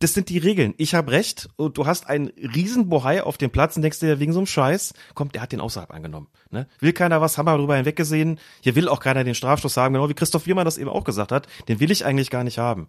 das 0.00 0.14
sind 0.14 0.30
die 0.30 0.38
Regeln. 0.38 0.74
Ich 0.78 0.94
habe 0.94 1.12
recht 1.12 1.50
und 1.56 1.76
du 1.76 1.86
hast 1.86 2.08
einen 2.08 2.28
riesen 2.28 2.88
Bohai 2.88 3.22
auf 3.22 3.36
dem 3.36 3.50
Platz 3.50 3.76
und 3.76 3.82
denkst 3.82 4.00
dir, 4.00 4.18
wegen 4.18 4.32
so 4.32 4.40
einem 4.40 4.46
Scheiß, 4.46 4.94
kommt, 5.14 5.34
der 5.34 5.42
hat 5.42 5.52
den 5.52 5.60
außerhalb 5.60 5.92
angenommen. 5.92 6.28
Ne? 6.50 6.66
Will 6.80 6.94
keiner 6.94 7.20
was, 7.20 7.36
haben 7.36 7.44
wir 7.44 7.56
drüber 7.58 7.76
hinweggesehen. 7.76 8.40
Hier 8.62 8.74
will 8.74 8.88
auch 8.88 9.00
keiner 9.00 9.24
den 9.24 9.34
Strafstoß 9.34 9.76
haben, 9.76 9.92
genau 9.92 10.08
wie 10.08 10.14
Christoph 10.14 10.46
Wiermann 10.46 10.64
das 10.64 10.78
eben 10.78 10.88
auch 10.88 11.04
gesagt 11.04 11.32
hat. 11.32 11.46
Den 11.68 11.80
will 11.80 11.90
ich 11.90 12.06
eigentlich 12.06 12.30
gar 12.30 12.44
nicht 12.44 12.58
haben. 12.58 12.88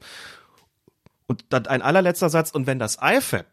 Und 1.28 1.46
dann 1.50 1.68
ein 1.68 1.82
allerletzter 1.82 2.30
Satz, 2.30 2.52
und 2.52 2.66
wenn 2.66 2.80
das 2.80 2.98
IFAB 3.02 3.46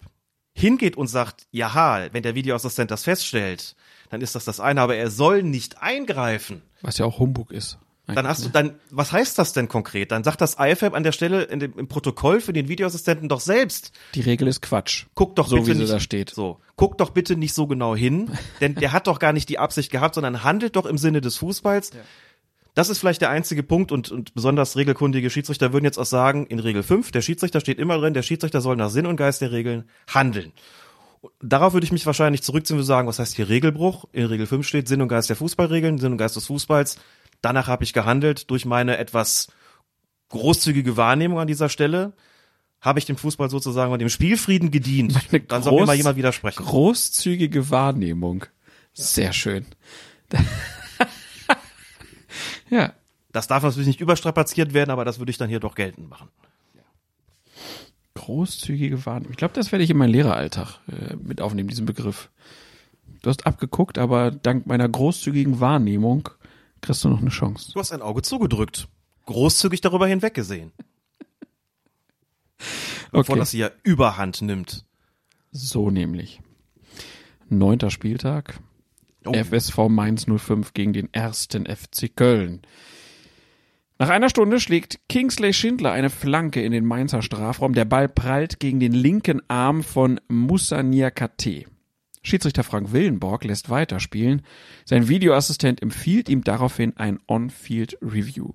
hingeht 0.53 0.97
und 0.97 1.09
sagt, 1.09 1.47
jaha, 1.51 2.09
wenn 2.13 2.23
der 2.23 2.37
Videoassistent 2.37 2.93
das 2.93 3.05
feststellt, 3.05 3.75
dann 4.11 4.21
ist 4.21 4.37
das 4.37 4.45
das 4.45 4.61
eine, 4.61 4.81
aber 4.81 4.95
er 4.95 5.11
soll 5.11 5.43
nicht 5.43 5.83
eingreifen. 5.83 6.63
Was 6.81 6.99
ja 6.99 7.07
auch 7.07 7.19
Humbug 7.19 7.51
ist. 7.51 7.79
Dann 8.15 8.27
hast 8.27 8.45
du 8.45 8.49
dann, 8.49 8.75
was 8.91 9.13
heißt 9.13 9.39
das 9.39 9.53
denn 9.53 9.69
konkret? 9.69 10.11
Dann 10.13 10.25
sagt 10.25 10.41
das 10.41 10.57
IFAB 10.59 10.95
an 10.95 11.03
der 11.03 11.13
Stelle 11.13 11.43
in 11.43 11.61
dem, 11.61 11.79
im 11.79 11.89
Protokoll 11.89 12.41
für 12.41 12.55
den 12.55 12.69
Videoassistenten 12.69 13.29
doch 13.29 13.41
selbst, 13.41 13.93
Die 14.15 14.23
Regel 14.23 14.49
ist 14.49 14.63
Quatsch. 14.63 15.05
guck 15.15 15.37
doch 15.37 15.47
So 15.47 15.57
bitte 15.57 15.69
wie 15.69 15.73
sie 15.75 15.81
nicht, 15.83 15.93
da 15.93 16.01
steht. 16.01 16.31
So, 16.31 16.59
guck 16.77 16.97
doch 16.97 17.11
bitte 17.11 17.37
nicht 17.37 17.53
so 17.55 17.67
genau 17.67 17.95
hin, 17.95 18.31
denn 18.61 18.75
der 18.75 18.93
hat 18.93 19.07
doch 19.07 19.19
gar 19.19 19.33
nicht 19.33 19.49
die 19.51 19.59
Absicht 19.59 19.93
gehabt, 19.93 20.15
sondern 20.15 20.43
handelt 20.43 20.77
doch 20.77 20.87
im 20.87 20.97
Sinne 20.99 21.21
des 21.21 21.37
Fußballs. 21.37 21.91
Das 22.75 22.89
ist 22.89 22.99
vielleicht 22.99 23.21
der 23.21 23.31
einzige 23.31 23.63
Punkt 23.63 23.93
und, 23.93 24.11
und 24.11 24.35
besonders 24.35 24.77
regelkundige 24.77 25.31
Schiedsrichter 25.31 25.73
würden 25.73 25.85
jetzt 25.85 25.99
auch 25.99 26.07
sagen, 26.07 26.47
in 26.47 26.61
Regel 26.61 26.83
5, 26.83 27.11
der 27.11 27.23
Schiedsrichter 27.23 27.61
steht 27.61 27.79
immer 27.79 27.99
drin, 27.99 28.15
der 28.15 28.23
Schiedsrichter 28.23 28.61
soll 28.61 28.77
nach 28.77 28.91
Sinn 28.91 29.07
und 29.07 29.17
Geist 29.17 29.41
der 29.41 29.53
Regeln 29.53 29.89
handeln. 30.07 30.53
Darauf 31.43 31.73
würde 31.73 31.85
ich 31.85 31.93
mich 31.93 32.07
wahrscheinlich 32.07 32.43
zurückziehen 32.43 32.79
und 32.79 32.85
sagen, 32.85 33.09
was 33.09 33.19
heißt 33.19 33.35
hier 33.35 33.49
Regelbruch? 33.49 34.05
In 34.13 34.27
Regel 34.27 34.47
5 34.47 34.67
steht 34.67 34.87
Sinn 34.87 35.03
und 35.03 35.09
Geist 35.09 35.29
der 35.29 35.37
Fußballregeln, 35.37 35.99
Sinn 35.99 36.13
und 36.13 36.19
Geist 36.19 36.37
des 36.37 36.47
Fußballs. 36.47 36.99
Danach 37.41 37.69
habe 37.69 37.85
ich 37.85 37.93
gehandelt 37.93 38.51
durch 38.51 38.65
meine 38.65 38.99
etwas 38.99 39.49
großzügige 40.29 40.97
Wahrnehmung 40.97 41.39
an 41.39 41.47
dieser 41.47 41.69
Stelle. 41.69 42.15
Habe 42.81 42.99
ich 42.99 43.07
dem 43.07 43.17
Fußball 43.17 43.51
sozusagen 43.51 43.93
und 43.93 43.99
dem 43.99 44.09
Spielfrieden 44.09 44.71
gedient. 44.71 45.15
Eine 45.31 45.41
Dann 45.41 45.63
soll 45.63 45.81
mir 45.81 45.87
mal 45.87 45.97
jemand 45.97 46.17
widersprechen. 46.17 46.65
Großzügige 46.65 47.71
Wahrnehmung. 47.71 48.45
Sehr 48.93 49.33
schön. 49.33 49.67
ja. 52.71 52.93
Das 53.31 53.47
darf 53.47 53.63
natürlich 53.63 53.87
nicht 53.87 54.01
überstrapaziert 54.01 54.73
werden, 54.73 54.91
aber 54.91 55.05
das 55.05 55.19
würde 55.19 55.31
ich 55.31 55.39
dann 55.39 55.51
hier 55.51 55.61
doch 55.61 55.75
geltend 55.75 56.09
machen. 56.09 56.29
Großzügige 58.15 59.05
Wahrnehmung. 59.07 59.33
Ich 59.33 59.37
glaube, 59.37 59.55
das 59.55 59.71
werde 59.71 59.85
ich 59.85 59.91
in 59.91 59.97
meinen 59.97 60.13
Lehreralltag 60.13 60.81
äh, 60.89 61.15
mit 61.17 61.41
aufnehmen, 61.41 61.69
diesen 61.69 61.87
Begriff. 61.87 62.31
Du 63.23 63.31
hast 63.31 63.47
abgeguckt, 63.47 63.99
aber 63.99 64.31
dank 64.31 64.67
meiner 64.67 64.89
großzügigen 64.89 65.61
Wahrnehmung 65.61 66.31
kriegst 66.81 67.05
du 67.05 67.09
noch 67.09 67.21
eine 67.21 67.31
Chance. 67.31 67.73
Du 67.73 67.81
hast 67.81 67.93
ein 67.93 68.03
Auge 68.03 68.23
zugedrückt. 68.23 68.89
Großzügig 69.27 69.81
darüber 69.81 70.07
hinweggesehen. 70.07 70.73
Bevor 73.13 73.21
Okay, 73.31 73.39
das 73.39 73.51
hier 73.51 73.73
Überhand 73.83 74.43
nimmt. 74.43 74.85
so 75.51 75.91
nämlich. 75.91 76.41
Neunter 77.49 77.91
Spieltag. 77.91 78.61
Oh. 79.25 79.33
FSV 79.33 79.89
Mainz 79.89 80.27
05 80.27 80.75
gegen 80.75 80.93
den 80.93 81.13
ersten 81.13 81.67
FC 81.67 82.15
Köln. 82.15 82.63
Nach 83.99 84.11
einer 84.11 84.29
Stunde 84.29 84.61
schlägt 84.61 85.01
Kingsley 85.09 85.53
Schindler 85.53 85.91
eine 85.91 86.09
Flanke 86.09 86.63
in 86.63 86.71
den 86.71 86.85
Mainzer 86.85 87.21
Strafraum. 87.21 87.75
Der 87.75 87.85
Ball 87.85 88.09
prallt 88.09 88.61
gegen 88.61 88.79
den 88.79 88.93
linken 88.93 89.43
Arm 89.49 89.83
von 89.83 90.21
Moussa 90.29 90.83
Niakate. 90.83 91.65
Schiedsrichter 92.23 92.65
Frank 92.65 92.93
Willenborg 92.93 93.45
lässt 93.45 93.71
weiterspielen. 93.71 94.43
Sein 94.85 95.09
Videoassistent 95.09 95.83
empfiehlt 95.83 96.29
ihm 96.29 96.45
daraufhin 96.45 96.97
ein 96.97 97.19
On-Field 97.27 97.99
Review. 98.03 98.53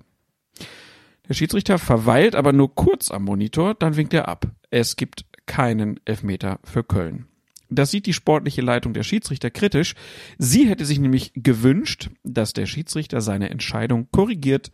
Der 1.28 1.34
Schiedsrichter 1.34 1.78
verweilt 1.78 2.34
aber 2.34 2.52
nur 2.52 2.74
kurz 2.74 3.10
am 3.10 3.24
Monitor, 3.24 3.74
dann 3.74 3.96
winkt 3.96 4.12
er 4.12 4.28
ab. 4.28 4.46
Es 4.70 4.96
gibt 4.96 5.24
keinen 5.46 5.98
Elfmeter 6.04 6.60
für 6.64 6.84
Köln. 6.84 7.26
Das 7.70 7.90
sieht 7.90 8.06
die 8.06 8.12
sportliche 8.12 8.60
Leitung 8.60 8.92
der 8.92 9.02
Schiedsrichter 9.02 9.50
kritisch. 9.50 9.94
Sie 10.38 10.68
hätte 10.68 10.84
sich 10.84 10.98
nämlich 10.98 11.32
gewünscht, 11.34 12.10
dass 12.22 12.52
der 12.52 12.66
Schiedsrichter 12.66 13.20
seine 13.20 13.50
Entscheidung 13.50 14.08
korrigiert 14.12 14.70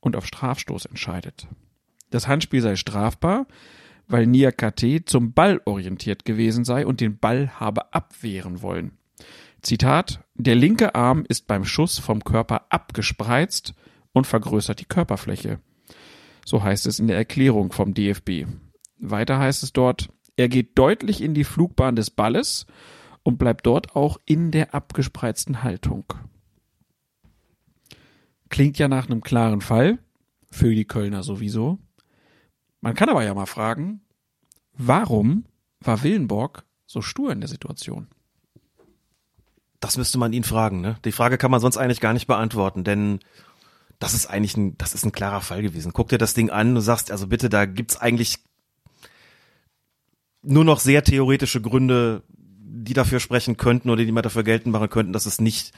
und 0.00 0.16
auf 0.16 0.26
Strafstoß 0.26 0.86
entscheidet. 0.86 1.48
Das 2.10 2.28
Handspiel 2.28 2.62
sei 2.62 2.76
strafbar, 2.76 3.46
weil 4.10 4.26
Niakate 4.26 5.04
zum 5.04 5.32
Ball 5.32 5.60
orientiert 5.64 6.24
gewesen 6.24 6.64
sei 6.64 6.86
und 6.86 7.00
den 7.00 7.18
Ball 7.18 7.60
habe 7.60 7.94
abwehren 7.94 8.62
wollen. 8.62 8.98
Zitat, 9.62 10.24
der 10.34 10.54
linke 10.54 10.94
Arm 10.94 11.24
ist 11.28 11.46
beim 11.46 11.64
Schuss 11.64 11.98
vom 11.98 12.24
Körper 12.24 12.66
abgespreizt 12.70 13.74
und 14.12 14.26
vergrößert 14.26 14.80
die 14.80 14.86
Körperfläche. 14.86 15.60
So 16.44 16.62
heißt 16.62 16.86
es 16.86 16.98
in 16.98 17.06
der 17.06 17.16
Erklärung 17.16 17.70
vom 17.70 17.94
DFB. 17.94 18.46
Weiter 18.98 19.38
heißt 19.38 19.62
es 19.62 19.72
dort, 19.72 20.08
er 20.36 20.48
geht 20.48 20.78
deutlich 20.78 21.22
in 21.22 21.34
die 21.34 21.44
Flugbahn 21.44 21.96
des 21.96 22.10
Balles 22.10 22.66
und 23.22 23.38
bleibt 23.38 23.66
dort 23.66 23.94
auch 23.94 24.18
in 24.24 24.50
der 24.50 24.74
abgespreizten 24.74 25.62
Haltung. 25.62 26.04
Klingt 28.48 28.78
ja 28.78 28.88
nach 28.88 29.06
einem 29.06 29.20
klaren 29.20 29.60
Fall, 29.60 29.98
für 30.50 30.74
die 30.74 30.86
Kölner 30.86 31.22
sowieso. 31.22 31.78
Man 32.80 32.94
kann 32.94 33.08
aber 33.08 33.24
ja 33.24 33.34
mal 33.34 33.46
fragen, 33.46 34.00
warum 34.72 35.44
war 35.80 36.02
Willenborg 36.02 36.64
so 36.86 37.02
stur 37.02 37.32
in 37.32 37.40
der 37.40 37.48
Situation? 37.48 38.08
Das 39.80 39.96
müsste 39.96 40.18
man 40.18 40.32
ihn 40.32 40.44
fragen, 40.44 40.80
ne? 40.80 40.96
Die 41.04 41.12
Frage 41.12 41.38
kann 41.38 41.50
man 41.50 41.60
sonst 41.60 41.76
eigentlich 41.76 42.00
gar 42.00 42.12
nicht 42.12 42.26
beantworten, 42.26 42.84
denn 42.84 43.20
das 43.98 44.14
ist 44.14 44.26
eigentlich 44.26 44.56
ein, 44.56 44.76
das 44.78 44.94
ist 44.94 45.04
ein 45.04 45.12
klarer 45.12 45.40
Fall 45.40 45.62
gewesen. 45.62 45.92
Guck 45.92 46.08
dir 46.08 46.18
das 46.18 46.34
Ding 46.34 46.50
an, 46.50 46.74
du 46.74 46.80
sagst, 46.80 47.10
also 47.10 47.26
bitte, 47.26 47.48
da 47.48 47.66
gibt's 47.66 47.98
eigentlich 47.98 48.38
nur 50.42 50.64
noch 50.64 50.80
sehr 50.80 51.04
theoretische 51.04 51.60
Gründe, 51.60 52.22
die 52.28 52.94
dafür 52.94 53.20
sprechen 53.20 53.56
könnten 53.56 53.90
oder 53.90 54.04
die 54.04 54.12
man 54.12 54.22
dafür 54.22 54.42
geltend 54.42 54.72
machen 54.72 54.88
könnten, 54.88 55.12
dass 55.12 55.26
es 55.26 55.40
nicht, 55.40 55.72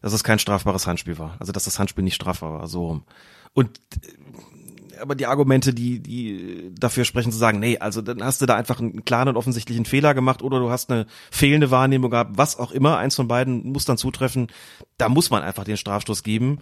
dass 0.00 0.12
es 0.14 0.24
kein 0.24 0.38
strafbares 0.38 0.86
Handspiel 0.86 1.18
war. 1.18 1.36
Also, 1.40 1.52
dass 1.52 1.64
das 1.64 1.78
Handspiel 1.78 2.04
nicht 2.04 2.14
strafbar 2.14 2.52
war, 2.52 2.68
so 2.68 2.86
rum. 2.86 3.04
Und, 3.52 3.80
aber 5.00 5.14
die 5.14 5.26
Argumente, 5.26 5.74
die, 5.74 6.00
die 6.00 6.72
dafür 6.78 7.04
sprechen, 7.04 7.32
zu 7.32 7.38
sagen, 7.38 7.58
nee, 7.58 7.78
also 7.78 8.02
dann 8.02 8.22
hast 8.22 8.40
du 8.40 8.46
da 8.46 8.56
einfach 8.56 8.80
einen 8.80 9.04
klaren 9.04 9.28
und 9.28 9.36
offensichtlichen 9.36 9.84
Fehler 9.84 10.14
gemacht 10.14 10.42
oder 10.42 10.58
du 10.58 10.70
hast 10.70 10.90
eine 10.90 11.06
fehlende 11.30 11.70
Wahrnehmung 11.70 12.10
gehabt, 12.10 12.32
was 12.36 12.58
auch 12.58 12.70
immer, 12.70 12.98
eins 12.98 13.14
von 13.14 13.28
beiden 13.28 13.72
muss 13.72 13.84
dann 13.84 13.98
zutreffen, 13.98 14.48
da 14.96 15.08
muss 15.08 15.30
man 15.30 15.42
einfach 15.42 15.64
den 15.64 15.76
Strafstoß 15.76 16.22
geben. 16.22 16.60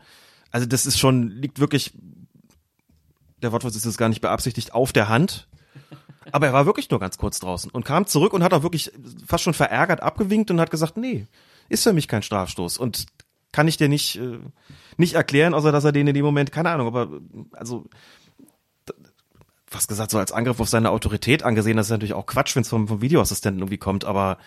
Also 0.51 0.67
das 0.67 0.87
ist 0.87 0.99
schon, 0.99 1.31
liegt 1.31 1.61
wirklich, 1.61 1.93
der 3.43 3.53
Wortwitz 3.53 3.77
ist 3.77 3.85
jetzt 3.85 3.99
gar 3.99 4.09
nicht 4.09 4.21
beabsichtigt, 4.21 4.75
auf 4.75 4.93
der 4.93 5.09
Hand. 5.09 5.49
Aber 6.33 6.47
er 6.47 6.53
war 6.53 6.67
wirklich 6.67 6.91
nur 6.91 6.99
ganz 6.99 7.19
kurz 7.19 7.39
draußen 7.39 7.71
und 7.71 7.85
kam 7.85 8.07
zurück 8.07 8.33
und 8.33 8.43
hat 8.43 8.53
auch 8.53 8.63
wirklich 8.63 8.91
fast 9.27 9.45
schon 9.45 9.55
verärgert 9.55 10.03
abgewinkt 10.03 10.51
und 10.51 10.61
hat 10.61 10.71
gesagt, 10.73 10.97
nee, 10.97 11.27
ist 11.69 11.85
für 11.85 11.93
mich 11.93 12.09
kein 12.09 12.23
Strafstoß 12.23 12.79
und 12.79 13.07
kann 13.53 13.69
ich 13.69 13.77
dir 13.77 13.89
nicht, 13.89 14.17
äh, 14.17 14.39
nicht 14.97 15.15
erklären, 15.15 15.55
außer 15.55 15.73
dass 15.73 15.85
er 15.85 15.93
den 15.93 16.07
in 16.07 16.15
dem 16.15 16.25
Moment, 16.25 16.53
keine 16.53 16.71
Ahnung, 16.71 16.89
aber 16.89 17.09
also 17.53 17.87
was 19.71 19.89
gesagt, 19.89 20.11
so 20.11 20.19
als 20.19 20.33
Angriff 20.33 20.61
auf 20.61 20.69
seine 20.69 20.91
Autorität 20.91 21.43
angesehen, 21.43 21.77
das 21.77 21.87
ist 21.87 21.91
natürlich 21.91 22.15
auch 22.15 22.27
Quatsch, 22.27 22.55
wenn 22.55 22.63
es 22.63 22.69
vom, 22.69 22.87
vom 22.89 23.01
Videoassistenten 23.01 23.61
irgendwie 23.61 23.79
kommt, 23.79 24.05
aber 24.05 24.39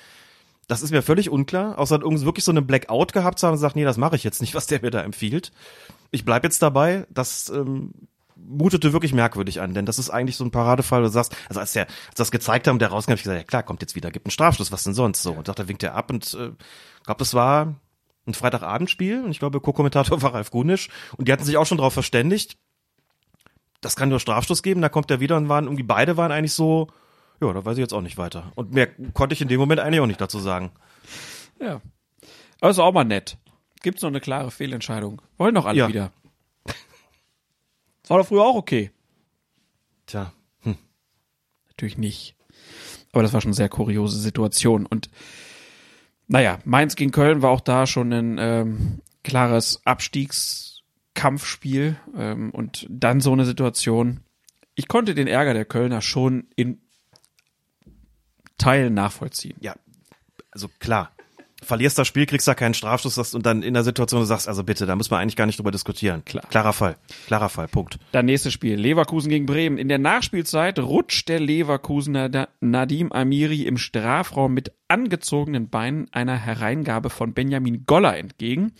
das 0.68 0.82
ist 0.82 0.92
mir 0.92 1.02
völlig 1.02 1.30
unklar, 1.30 1.78
außer 1.80 2.00
irgendwie 2.00 2.26
wirklich 2.26 2.46
so 2.46 2.52
eine 2.52 2.62
Blackout 2.62 3.12
gehabt 3.12 3.40
zu 3.40 3.48
haben 3.48 3.54
und 3.54 3.60
sagt, 3.60 3.76
nee, 3.76 3.84
das 3.84 3.98
mache 3.98 4.16
ich 4.16 4.24
jetzt 4.24 4.40
nicht, 4.40 4.56
was 4.56 4.68
der 4.68 4.82
mir 4.82 4.92
da 4.92 5.02
empfiehlt. 5.02 5.52
Ich 6.12 6.26
bleib 6.26 6.44
jetzt 6.44 6.62
dabei, 6.62 7.08
das 7.10 7.50
ähm, 7.50 7.92
mutete 8.36 8.94
wirklich 8.94 9.14
merkwürdig 9.14 9.62
an, 9.62 9.74
denn 9.74 9.86
das 9.86 10.00
ist 10.00 10.10
eigentlich 10.10 10.38
so 10.38 10.46
ein 10.46 10.52
Paradefall, 10.52 11.02
du 11.02 11.10
sagst, 11.10 11.36
also 11.50 11.60
als 11.60 11.74
der, 11.74 11.88
als 12.08 12.16
das 12.16 12.32
gezeigt 12.32 12.68
haben, 12.68 12.80
der 12.80 12.90
rauskam, 12.90 13.12
hab 13.12 13.18
ich 13.18 13.24
gesagt, 13.24 13.40
ja 13.40 13.44
klar, 13.46 13.64
kommt 13.64 13.82
jetzt 13.82 13.96
wieder, 13.96 14.12
gibt 14.12 14.28
einen 14.28 14.32
Strafschluss, 14.32 14.72
was 14.72 14.84
denn 14.84 14.94
sonst 14.94 15.24
so? 15.24 15.34
Und 15.34 15.48
dachte, 15.48 15.68
winkt 15.68 15.84
er 15.84 15.96
ab 15.96 16.10
und 16.12 16.34
äh, 16.36 16.52
glaube, 17.04 17.20
das 17.20 17.34
war 17.34 17.76
ein 18.28 18.34
Freitagabendspiel 18.36 19.24
und 19.24 19.32
ich 19.32 19.40
glaube, 19.40 19.60
Co-Kommentator 19.60 20.22
war 20.22 20.36
Ralf 20.36 20.52
Gunisch 20.52 20.90
und 21.18 21.28
die 21.28 21.34
hatten 21.34 21.44
sich 21.44 21.58
auch 21.58 21.66
schon 21.66 21.80
darauf 21.80 21.94
verständigt, 21.94 22.58
das 23.82 23.96
kann 23.96 24.10
nur 24.10 24.20
Strafstoß 24.20 24.64
geben, 24.64 24.82
da 24.82 24.90
kommt 24.90 25.10
er 25.12 25.20
wieder 25.20 25.38
und 25.38 25.50
waren 25.50 25.66
irgendwie 25.66 25.84
beide 25.84 26.18
waren 26.18 26.32
eigentlich 26.32 26.54
so, 26.54 26.88
ja, 27.42 27.52
da 27.54 27.64
weiß 27.64 27.78
ich 27.78 27.82
jetzt 27.82 27.94
auch 27.94 28.02
nicht 28.02 28.18
weiter. 28.18 28.52
Und 28.56 28.74
mehr 28.74 28.88
konnte 29.14 29.34
ich 29.34 29.42
in 29.42 29.48
dem 29.48 29.60
Moment 29.60 29.80
eigentlich 29.80 30.02
auch 30.02 30.08
nicht 30.08 30.20
dazu 30.22 30.40
sagen. 30.40 30.72
Ja. 31.62 31.82
Aber 32.62 32.72
ist 32.72 32.80
auch 32.80 32.92
mal 32.94 33.06
nett. 33.06 33.38
Gibt's 33.82 34.02
noch 34.02 34.10
eine 34.10 34.20
klare 34.20 34.52
Fehlentscheidung? 34.52 35.22
Wollen 35.38 35.56
doch 35.56 35.66
alle 35.66 35.78
Ja. 35.78 35.88
wieder. 35.88 36.12
Das 36.66 38.10
war 38.10 38.18
doch 38.18 38.28
früher 38.28 38.44
auch 38.44 38.56
okay. 38.56 38.92
Tja, 40.06 40.34
Natürlich 41.70 41.98
nicht. 41.98 42.36
Aber 43.14 43.24
das 43.24 43.32
war 43.32 43.40
schon 43.40 43.50
eine 43.50 43.56
sehr 43.56 43.70
kuriose 43.70 44.20
Situation. 44.20 44.86
Und 44.86 45.10
naja, 46.28 46.60
Mainz 46.66 46.96
gegen 46.98 47.12
Köln 47.12 47.42
war 47.42 47.52
auch 47.52 47.62
da 47.62 47.88
schon 47.88 48.12
ein 48.12 48.38
ähm, 48.38 49.02
klares 49.24 49.80
Abstiegskampfspiel. 51.20 51.98
Ähm, 52.16 52.52
und 52.52 52.86
dann 52.90 53.22
so 53.22 53.34
eine 53.34 53.46
Situation. 53.46 54.22
Ich 54.76 54.88
konnte 54.88 55.14
den 55.14 55.28
Ärger 55.28 55.54
der 55.54 55.66
Kölner 55.66 56.02
schon 56.02 56.48
in 56.56 56.82
Teilen 58.58 58.94
nachvollziehen. 58.94 59.58
ja, 59.62 59.76
also 60.52 60.68
klar. 60.80 61.12
Verlierst 61.62 61.98
das 61.98 62.08
Spiel, 62.08 62.26
kriegst 62.26 62.48
da 62.48 62.56
keinen 62.56 62.74
Strafstoß 62.74 63.16
das- 63.16 63.36
und 63.36 63.46
dann 63.46 63.64
in 63.64 63.74
der 63.74 63.84
Situation 63.84 64.22
du 64.22 64.26
sagst, 64.26 64.48
also 64.48 64.64
bitte, 64.64 64.86
da 64.86 64.96
muss 64.96 65.10
man 65.10 65.20
eigentlich 65.20 65.36
gar 65.36 65.46
nicht 65.46 65.60
drüber 65.60 65.72
diskutieren. 65.72 66.24
Klar. 66.24 66.46
Klarer 66.50 66.72
Fall. 66.72 66.96
Klarer 67.28 67.50
Fall. 67.50 67.68
Punkt. 67.68 68.00
Dann 68.14 68.28
nächstes 68.28 68.54
Spiel. 68.54 68.76
Leverkusen 68.76 69.30
gegen 69.30 69.46
Bremen. 69.46 69.78
In 69.78 69.90
der 69.90 69.98
Nachspielzeit 69.98 70.80
rutscht 70.80 71.28
der 71.28 71.42
Leverkusener 71.42 72.48
Nadim 72.62 73.12
Amiri 73.12 73.64
im 73.64 73.78
Strafraum 73.78 74.54
mit 74.54 74.72
angezogenen 74.88 75.70
Beinen 75.70 76.08
einer 76.14 76.38
Hereingabe 76.38 77.10
von 77.10 77.34
Benjamin 77.34 77.86
Goller 77.86 78.18
entgegen. 78.18 78.72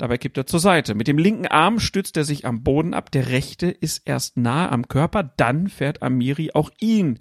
Dabei 0.00 0.16
kippt 0.16 0.38
er 0.38 0.46
zur 0.46 0.60
Seite. 0.60 0.94
Mit 0.94 1.08
dem 1.08 1.18
linken 1.18 1.46
Arm 1.46 1.78
stützt 1.78 2.16
er 2.16 2.24
sich 2.24 2.46
am 2.46 2.62
Boden 2.62 2.94
ab. 2.94 3.10
Der 3.10 3.28
rechte 3.28 3.66
ist 3.66 4.00
erst 4.06 4.38
nahe 4.38 4.72
am 4.72 4.88
Körper. 4.88 5.22
Dann 5.22 5.68
fährt 5.68 6.00
Amiri 6.00 6.52
auch 6.54 6.70
ihn 6.80 7.18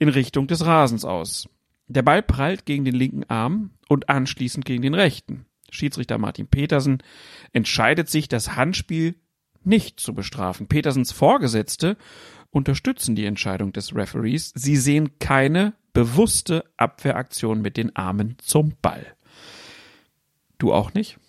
in 0.00 0.08
Richtung 0.08 0.48
des 0.48 0.66
Rasens 0.66 1.04
aus. 1.04 1.48
Der 1.86 2.02
Ball 2.02 2.24
prallt 2.24 2.66
gegen 2.66 2.84
den 2.84 2.96
linken 2.96 3.22
Arm 3.30 3.70
und 3.88 4.08
anschließend 4.08 4.64
gegen 4.64 4.82
den 4.82 4.94
rechten. 4.94 5.46
Schiedsrichter 5.70 6.18
Martin 6.18 6.48
Petersen 6.48 7.00
entscheidet 7.52 8.08
sich, 8.08 8.26
das 8.26 8.56
Handspiel 8.56 9.14
nicht 9.62 10.00
zu 10.00 10.12
bestrafen. 10.12 10.66
Petersens 10.66 11.12
Vorgesetzte 11.12 11.96
unterstützen 12.50 13.14
die 13.14 13.26
Entscheidung 13.26 13.72
des 13.72 13.94
Referees. 13.94 14.50
Sie 14.52 14.74
sehen 14.74 15.20
keine 15.20 15.74
bewusste 15.92 16.64
Abwehraktion 16.76 17.62
mit 17.62 17.76
den 17.76 17.94
Armen 17.94 18.34
zum 18.40 18.74
Ball. 18.82 19.14
Du 20.58 20.72
auch 20.72 20.92
nicht? 20.92 21.20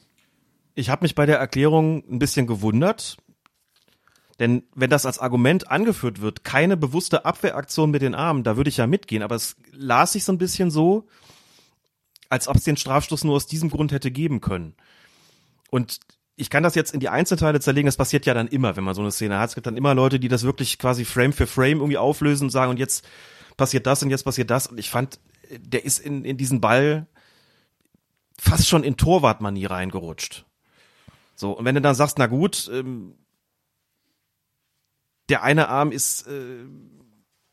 Ich 0.77 0.91
habe 0.91 1.03
mich 1.03 1.15
bei 1.15 1.25
der 1.25 1.39
Erklärung 1.39 2.03
ein 2.07 2.19
bisschen 2.19 2.45
gewundert, 2.45 3.17
denn 4.39 4.61
wenn 4.75 4.91
das 4.91 5.07
als 5.07 5.17
Argument 5.17 5.71
angeführt 5.71 6.21
wird, 6.21 6.43
keine 6.43 6.77
bewusste 6.77 7.25
Abwehraktion 7.25 7.89
mit 7.89 8.03
den 8.03 8.13
Armen, 8.13 8.43
da 8.43 8.57
würde 8.57 8.69
ich 8.69 8.77
ja 8.77 8.85
mitgehen, 8.85 9.23
aber 9.23 9.33
es 9.33 9.55
las 9.71 10.11
sich 10.11 10.23
so 10.23 10.33
ein 10.33 10.37
bisschen 10.37 10.69
so, 10.69 11.07
als 12.29 12.47
ob 12.47 12.57
es 12.57 12.63
den 12.63 12.77
Strafstoß 12.77 13.23
nur 13.23 13.35
aus 13.35 13.47
diesem 13.47 13.71
Grund 13.71 13.91
hätte 13.91 14.11
geben 14.11 14.39
können. 14.39 14.75
Und 15.71 15.99
ich 16.35 16.51
kann 16.51 16.61
das 16.61 16.75
jetzt 16.75 16.93
in 16.93 16.99
die 16.99 17.09
Einzelteile 17.09 17.59
zerlegen, 17.59 17.87
das 17.87 17.97
passiert 17.97 18.27
ja 18.27 18.35
dann 18.35 18.47
immer, 18.47 18.75
wenn 18.75 18.83
man 18.83 18.93
so 18.93 19.01
eine 19.01 19.09
Szene 19.09 19.39
hat. 19.39 19.49
Es 19.49 19.55
gibt 19.55 19.65
dann 19.65 19.77
immer 19.77 19.95
Leute, 19.95 20.19
die 20.19 20.27
das 20.27 20.43
wirklich 20.43 20.77
quasi 20.77 21.05
Frame 21.05 21.33
für 21.33 21.47
Frame 21.47 21.79
irgendwie 21.79 21.97
auflösen 21.97 22.43
und 22.43 22.51
sagen, 22.51 22.69
und 22.69 22.77
jetzt 22.77 23.03
passiert 23.57 23.87
das 23.87 24.03
und 24.03 24.11
jetzt 24.11 24.25
passiert 24.25 24.51
das. 24.51 24.67
Und 24.67 24.77
ich 24.77 24.91
fand, 24.91 25.19
der 25.49 25.85
ist 25.85 25.97
in, 25.97 26.23
in 26.23 26.37
diesen 26.37 26.61
Ball 26.61 27.07
fast 28.37 28.67
schon 28.67 28.83
in 28.83 28.95
Torwartmanier 28.95 29.71
reingerutscht. 29.71 30.45
So, 31.37 31.51
und 31.51 31.65
wenn 31.65 31.75
du 31.75 31.81
dann 31.81 31.95
sagst, 31.95 32.17
na 32.17 32.25
gut, 32.25 32.69
ähm, 32.73 33.13
der 35.29 35.43
eine 35.43 35.69
Arm 35.69 35.91
ist, 35.91 36.27
äh, 36.27 36.65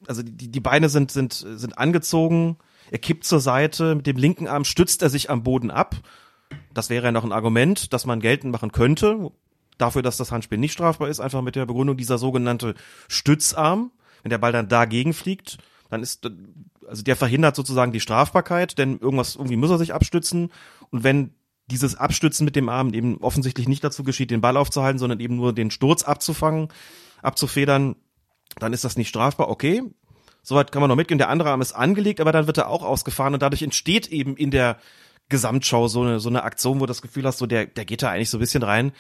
also 0.07 0.23
die, 0.23 0.51
die 0.51 0.61
Beine 0.61 0.89
sind, 0.89 1.13
sind, 1.13 1.35
sind 1.35 1.77
angezogen, 1.77 2.57
er 2.91 2.99
kippt 2.99 3.25
zur 3.25 3.41
Seite, 3.41 3.95
mit 3.95 4.07
dem 4.07 4.17
linken 4.17 4.49
Arm 4.49 4.65
stützt 4.65 5.03
er 5.03 5.11
sich 5.11 5.29
am 5.29 5.43
Boden 5.43 5.71
ab. 5.71 5.97
Das 6.73 6.89
wäre 6.89 7.07
ja 7.07 7.13
noch 7.13 7.25
ein 7.25 7.33
Argument, 7.33 7.93
das 7.93 8.07
man 8.07 8.21
geltend 8.21 8.53
machen 8.53 8.73
könnte, 8.73 9.31
dafür, 9.77 10.01
dass 10.03 10.17
das 10.17 10.33
Handspiel 10.33 10.59
nicht 10.59 10.73
strafbar 10.73 11.09
ist, 11.09 11.21
einfach 11.21 11.43
mit 11.43 11.55
der 11.55 11.67
Begründung 11.67 11.97
dieser 11.99 12.17
sogenannte 12.17 12.75
Stützarm. 13.09 13.91
Wenn 14.23 14.31
der 14.31 14.39
Ball 14.39 14.53
dann 14.53 14.69
dagegen 14.69 15.13
fliegt, 15.13 15.59
dann 15.91 16.03
ist, 16.03 16.31
also 16.89 17.03
der 17.03 17.17
verhindert 17.17 17.55
sozusagen 17.55 17.93
die 17.93 18.01
Strafbarkeit, 18.01 18.79
denn 18.79 18.99
irgendwas, 18.99 19.37
irgendwie 19.37 19.57
muss 19.57 19.71
er 19.71 19.79
sich 19.79 19.93
abstützen. 19.93 20.51
Und 20.91 21.05
wenn 21.05 21.35
dieses 21.67 21.95
Abstützen 21.95 22.45
mit 22.45 22.57
dem 22.57 22.69
Arm 22.69 22.93
eben 22.93 23.19
offensichtlich 23.19 23.69
nicht 23.69 23.83
dazu 23.83 24.05
geschieht, 24.05 24.31
den 24.31 24.41
Ball 24.41 24.57
aufzuhalten, 24.57 24.99
sondern 24.99 25.21
eben 25.21 25.37
nur 25.37 25.53
den 25.53 25.71
Sturz 25.71 26.03
abzufangen, 26.03 26.69
abzufedern, 27.23 27.97
dann 28.59 28.73
ist 28.73 28.85
das 28.85 28.97
nicht 28.97 29.09
strafbar. 29.09 29.49
Okay, 29.49 29.83
soweit 30.43 30.73
kann 30.73 30.81
man 30.81 30.89
noch 30.89 30.97
mitgehen. 30.97 31.19
Der 31.19 31.31
andere 31.31 31.51
Arm 31.51 31.61
ist 31.61 31.73
angelegt, 31.73 32.21
aber 32.21 32.33
dann 32.33 32.47
wird 32.47 32.59
er 32.59 32.69
auch 32.69 32.83
ausgefahren 32.83 33.35
und 33.35 33.43
dadurch 33.43 33.63
entsteht 33.63 34.09
eben 34.09 34.37
in 34.37 34.51
der 34.51 34.79
Gesamtschau 35.31 35.89
so 35.89 36.03
eine, 36.03 36.21
so 36.21 36.29
eine 36.29 36.43
Aktion, 36.43 36.77
wo 36.77 36.81
du 36.81 36.91
das 36.91 37.01
Gefühl 37.01 37.25
hast, 37.25 37.39
so 37.39 37.47
der, 37.47 37.67
der 37.67 37.87
geht 37.87 38.03
da 38.03 38.11
eigentlich 38.11 38.31
so 38.31 38.37
ein 38.37 38.41
bisschen 38.41 38.63
rein 38.63 38.93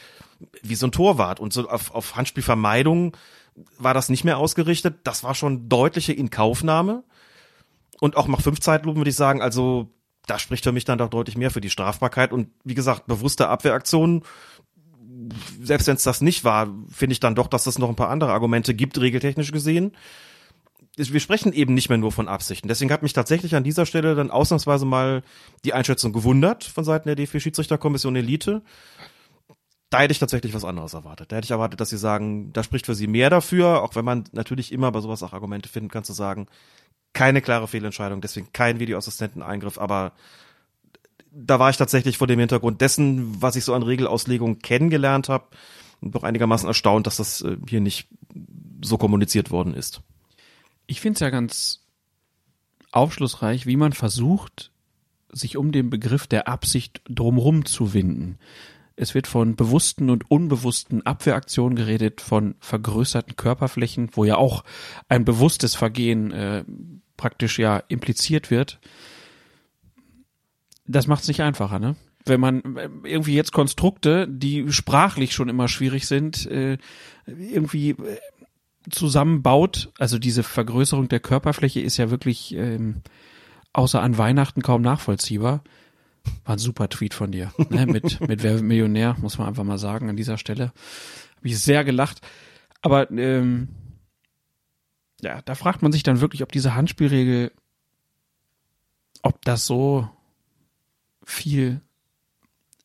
wie 0.62 0.74
so 0.74 0.86
ein 0.86 0.92
Torwart 0.92 1.38
und 1.40 1.52
so 1.52 1.68
auf, 1.68 1.94
auf 1.94 2.16
Handspielvermeidung 2.16 3.16
war 3.78 3.94
das 3.94 4.08
nicht 4.08 4.24
mehr 4.24 4.38
ausgerichtet. 4.38 4.96
Das 5.04 5.22
war 5.22 5.34
schon 5.34 5.68
deutliche 5.68 6.12
Inkaufnahme. 6.12 7.04
Und 8.00 8.16
auch 8.16 8.26
nach 8.26 8.40
fünf 8.40 8.60
Zeitlupen 8.60 9.00
würde 9.00 9.10
ich 9.10 9.16
sagen, 9.16 9.40
also 9.40 9.90
da 10.26 10.38
spricht 10.38 10.64
für 10.64 10.72
mich 10.72 10.84
dann 10.84 10.98
doch 10.98 11.10
deutlich 11.10 11.36
mehr 11.36 11.50
für 11.50 11.60
die 11.60 11.70
Strafbarkeit. 11.70 12.32
Und 12.32 12.48
wie 12.64 12.74
gesagt, 12.74 13.06
bewusste 13.06 13.48
Abwehraktionen, 13.48 14.22
selbst 15.62 15.86
wenn 15.86 15.96
es 15.96 16.02
das 16.02 16.20
nicht 16.20 16.44
war, 16.44 16.68
finde 16.90 17.12
ich 17.12 17.20
dann 17.20 17.34
doch, 17.34 17.46
dass 17.46 17.66
es 17.66 17.78
noch 17.78 17.88
ein 17.88 17.96
paar 17.96 18.10
andere 18.10 18.32
Argumente 18.32 18.74
gibt, 18.74 19.00
regeltechnisch 19.00 19.52
gesehen. 19.52 19.92
Wir 20.96 21.20
sprechen 21.20 21.52
eben 21.52 21.74
nicht 21.74 21.88
mehr 21.88 21.98
nur 21.98 22.12
von 22.12 22.28
Absichten. 22.28 22.68
Deswegen 22.68 22.92
hat 22.92 23.02
mich 23.02 23.12
tatsächlich 23.12 23.56
an 23.56 23.64
dieser 23.64 23.84
Stelle 23.84 24.14
dann 24.14 24.30
ausnahmsweise 24.30 24.86
mal 24.86 25.22
die 25.64 25.72
Einschätzung 25.72 26.12
gewundert 26.12 26.62
von 26.62 26.84
Seiten 26.84 27.08
der 27.08 27.16
DFB-Schiedsrichterkommission 27.16 28.14
Elite. 28.14 28.62
Da 29.90 30.00
hätte 30.00 30.12
ich 30.12 30.20
tatsächlich 30.20 30.54
was 30.54 30.64
anderes 30.64 30.94
erwartet. 30.94 31.32
Da 31.32 31.36
hätte 31.36 31.46
ich 31.46 31.50
erwartet, 31.50 31.80
dass 31.80 31.90
sie 31.90 31.98
sagen, 31.98 32.52
da 32.52 32.62
spricht 32.62 32.86
für 32.86 32.94
sie 32.94 33.08
mehr 33.08 33.28
dafür, 33.28 33.82
auch 33.82 33.96
wenn 33.96 34.04
man 34.04 34.24
natürlich 34.32 34.70
immer 34.70 34.92
bei 34.92 35.00
sowas 35.00 35.22
auch 35.24 35.32
Argumente 35.32 35.68
finden 35.68 35.90
kann, 35.90 36.04
zu 36.04 36.12
sagen, 36.12 36.46
keine 37.14 37.40
klare 37.40 37.66
Fehlentscheidung, 37.68 38.20
deswegen 38.20 38.52
kein 38.52 38.80
Videoassistenteneingriff, 38.80 39.78
aber 39.78 40.12
da 41.30 41.58
war 41.58 41.70
ich 41.70 41.76
tatsächlich 41.76 42.18
vor 42.18 42.26
dem 42.26 42.38
Hintergrund 42.38 42.80
dessen, 42.80 43.40
was 43.40 43.56
ich 43.56 43.64
so 43.64 43.74
an 43.74 43.82
Regelauslegung 43.82 44.58
kennengelernt 44.58 45.28
habe, 45.28 45.46
doch 46.00 46.22
einigermaßen 46.22 46.68
erstaunt, 46.68 47.06
dass 47.06 47.16
das 47.16 47.40
äh, 47.40 47.56
hier 47.68 47.80
nicht 47.80 48.08
so 48.82 48.98
kommuniziert 48.98 49.50
worden 49.50 49.74
ist. 49.74 50.02
Ich 50.86 51.00
finde 51.00 51.14
es 51.14 51.20
ja 51.20 51.30
ganz 51.30 51.80
aufschlussreich, 52.92 53.66
wie 53.66 53.76
man 53.76 53.92
versucht, 53.92 54.70
sich 55.30 55.56
um 55.56 55.72
den 55.72 55.90
Begriff 55.90 56.26
der 56.26 56.46
Absicht 56.46 57.00
drumrum 57.08 57.64
zu 57.64 57.94
winden. 57.94 58.38
Es 58.96 59.14
wird 59.14 59.26
von 59.26 59.56
bewussten 59.56 60.10
und 60.10 60.30
unbewussten 60.30 61.04
Abwehraktionen 61.04 61.74
geredet, 61.74 62.20
von 62.20 62.54
vergrößerten 62.60 63.34
Körperflächen, 63.34 64.10
wo 64.12 64.24
ja 64.24 64.36
auch 64.36 64.62
ein 65.08 65.24
bewusstes 65.24 65.74
Vergehen 65.74 66.30
äh, 66.30 66.64
praktisch 67.16 67.58
ja 67.58 67.82
impliziert 67.88 68.50
wird. 68.50 68.78
Das 70.86 71.06
macht 71.06 71.22
es 71.22 71.28
nicht 71.28 71.42
einfacher, 71.42 71.78
ne? 71.78 71.96
Wenn 72.26 72.40
man 72.40 72.76
äh, 72.76 72.88
irgendwie 73.04 73.34
jetzt 73.34 73.52
Konstrukte, 73.52 74.26
die 74.28 74.70
sprachlich 74.72 75.34
schon 75.34 75.48
immer 75.48 75.68
schwierig 75.68 76.06
sind, 76.06 76.46
äh, 76.46 76.78
irgendwie 77.26 77.90
äh, 77.90 78.18
zusammenbaut, 78.90 79.90
also 79.98 80.18
diese 80.18 80.42
Vergrößerung 80.42 81.08
der 81.08 81.20
Körperfläche 81.20 81.80
ist 81.80 81.96
ja 81.96 82.10
wirklich 82.10 82.54
ähm, 82.54 83.02
außer 83.72 84.00
an 84.02 84.18
Weihnachten 84.18 84.62
kaum 84.62 84.82
nachvollziehbar. 84.82 85.62
War 86.44 86.56
ein 86.56 86.58
super 86.58 86.88
Tweet 86.88 87.12
von 87.12 87.32
dir, 87.32 87.52
ne? 87.70 87.86
mit, 87.86 88.20
mit 88.26 88.42
Wer 88.42 88.62
Millionär, 88.62 89.16
muss 89.20 89.38
man 89.38 89.48
einfach 89.48 89.64
mal 89.64 89.78
sagen, 89.78 90.08
an 90.08 90.16
dieser 90.16 90.38
Stelle. 90.38 90.72
Habe 91.36 91.48
ich 91.48 91.58
sehr 91.58 91.84
gelacht. 91.84 92.20
Aber 92.80 93.10
ähm, 93.10 93.68
ja, 95.24 95.42
da 95.42 95.54
fragt 95.54 95.82
man 95.82 95.92
sich 95.92 96.02
dann 96.02 96.20
wirklich, 96.20 96.42
ob 96.42 96.52
diese 96.52 96.74
Handspielregel, 96.74 97.52
ob 99.22 99.42
das 99.44 99.66
so 99.66 100.08
viel 101.24 101.80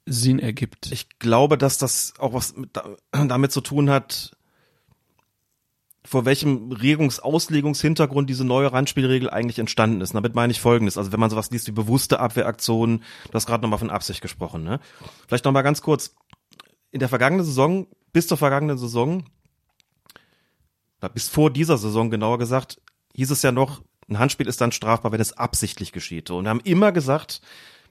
Sinn 0.05 0.39
ergibt. 0.39 0.91
Ich 0.91 1.19
glaube, 1.19 1.57
dass 1.57 1.77
das 1.77 2.13
auch 2.17 2.33
was 2.33 2.55
mit, 2.55 2.71
damit 3.11 3.51
zu 3.51 3.61
tun 3.61 3.89
hat, 3.89 4.35
vor 6.03 6.25
welchem 6.25 6.71
Regungsauslegungshintergrund 6.71 8.29
diese 8.29 8.45
neue 8.45 8.71
Randspielregel 8.71 9.29
eigentlich 9.29 9.59
entstanden 9.59 10.01
ist. 10.01 10.15
Damit 10.15 10.33
meine 10.33 10.51
ich 10.51 10.61
Folgendes. 10.61 10.97
Also 10.97 11.11
wenn 11.11 11.19
man 11.19 11.29
sowas 11.29 11.51
liest 11.51 11.67
wie 11.67 11.71
bewusste 11.71 12.19
Abwehraktionen, 12.19 13.03
du 13.25 13.33
hast 13.33 13.45
gerade 13.45 13.61
nochmal 13.61 13.79
von 13.79 13.91
Absicht 13.91 14.21
gesprochen. 14.21 14.63
Ne? 14.63 14.79
Vielleicht 15.27 15.45
nochmal 15.45 15.63
ganz 15.63 15.81
kurz. 15.81 16.15
In 16.91 16.99
der 16.99 17.09
vergangenen 17.09 17.45
Saison, 17.45 17.85
bis 18.13 18.25
zur 18.27 18.37
vergangenen 18.37 18.79
Saison, 18.79 19.25
bis 21.07 21.29
vor 21.29 21.51
dieser 21.51 21.77
Saison 21.77 22.09
genauer 22.09 22.37
gesagt, 22.37 22.81
hieß 23.15 23.31
es 23.31 23.41
ja 23.41 23.51
noch, 23.51 23.81
ein 24.09 24.19
Handspiel 24.19 24.47
ist 24.47 24.59
dann 24.59 24.71
strafbar, 24.71 25.11
wenn 25.11 25.21
es 25.21 25.33
absichtlich 25.33 25.91
geschieht. 25.91 26.31
Und 26.31 26.45
wir 26.45 26.49
haben 26.49 26.61
immer 26.61 26.91
gesagt, 26.91 27.41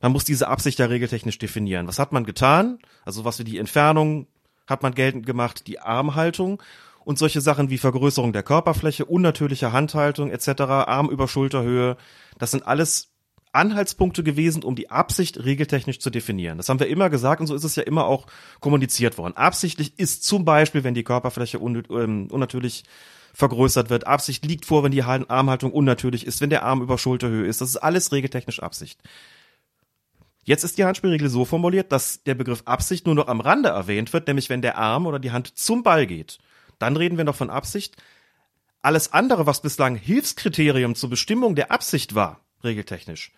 man 0.00 0.12
muss 0.12 0.24
diese 0.24 0.48
Absicht 0.48 0.78
ja 0.78 0.86
regeltechnisch 0.86 1.38
definieren. 1.38 1.86
Was 1.86 1.98
hat 1.98 2.12
man 2.12 2.24
getan? 2.24 2.78
Also 3.04 3.24
was 3.24 3.38
für 3.38 3.44
die 3.44 3.58
Entfernung 3.58 4.26
hat 4.66 4.82
man 4.82 4.94
geltend 4.94 5.26
gemacht, 5.26 5.66
die 5.66 5.80
Armhaltung 5.80 6.62
und 7.04 7.18
solche 7.18 7.40
Sachen 7.40 7.70
wie 7.70 7.78
Vergrößerung 7.78 8.32
der 8.32 8.42
Körperfläche, 8.42 9.06
unnatürliche 9.06 9.72
Handhaltung 9.72 10.30
etc., 10.30 10.60
Arm 10.60 11.08
über 11.08 11.26
Schulterhöhe, 11.26 11.96
das 12.38 12.50
sind 12.50 12.66
alles 12.66 13.08
Anhaltspunkte 13.52 14.22
gewesen, 14.22 14.62
um 14.62 14.74
die 14.74 14.90
Absicht 14.90 15.44
regeltechnisch 15.44 15.98
zu 15.98 16.10
definieren. 16.10 16.58
Das 16.58 16.68
haben 16.68 16.80
wir 16.80 16.88
immer 16.88 17.10
gesagt 17.10 17.40
und 17.40 17.46
so 17.46 17.54
ist 17.54 17.64
es 17.64 17.76
ja 17.76 17.82
immer 17.82 18.06
auch 18.06 18.26
kommuniziert 18.60 19.18
worden. 19.18 19.36
Absichtlich 19.36 19.98
ist 19.98 20.24
zum 20.24 20.44
Beispiel, 20.44 20.84
wenn 20.84 20.94
die 20.94 21.04
Körperfläche 21.04 21.60
un 21.60 21.82
ähm, 21.90 22.28
unnatürlich 22.30 22.84
vergrößert 23.34 23.90
wird. 23.90 24.06
Absicht 24.06 24.44
liegt 24.44 24.66
vor, 24.66 24.82
wenn 24.82 24.92
die 24.92 25.02
Armhaltung 25.02 25.72
unnatürlich 25.72 26.26
ist, 26.26 26.40
wenn 26.40 26.50
der 26.50 26.64
Arm 26.64 26.82
über 26.82 26.98
Schulterhöhe 26.98 27.46
ist. 27.46 27.60
Das 27.60 27.68
ist 27.68 27.76
alles 27.76 28.10
regeltechnisch 28.10 28.60
Absicht. 28.60 29.00
Jetzt 30.44 30.64
ist 30.64 30.78
die 30.78 30.84
Handspielregel 30.84 31.28
so 31.28 31.44
formuliert, 31.44 31.92
dass 31.92 32.22
der 32.24 32.34
Begriff 32.34 32.62
Absicht 32.64 33.06
nur 33.06 33.14
noch 33.14 33.28
am 33.28 33.40
Rande 33.40 33.68
erwähnt 33.68 34.12
wird, 34.12 34.26
nämlich 34.26 34.48
wenn 34.48 34.62
der 34.62 34.78
Arm 34.78 35.06
oder 35.06 35.18
die 35.18 35.30
Hand 35.30 35.58
zum 35.58 35.82
Ball 35.82 36.06
geht. 36.06 36.38
Dann 36.78 36.96
reden 36.96 37.18
wir 37.18 37.24
noch 37.24 37.36
von 37.36 37.50
Absicht. 37.50 37.96
Alles 38.80 39.12
andere, 39.12 39.46
was 39.46 39.60
bislang 39.60 39.94
Hilfskriterium 39.94 40.94
zur 40.94 41.10
Bestimmung 41.10 41.54
der 41.54 41.70
Absicht 41.70 42.14
war, 42.14 42.40
regeltechnisch, 42.64 43.32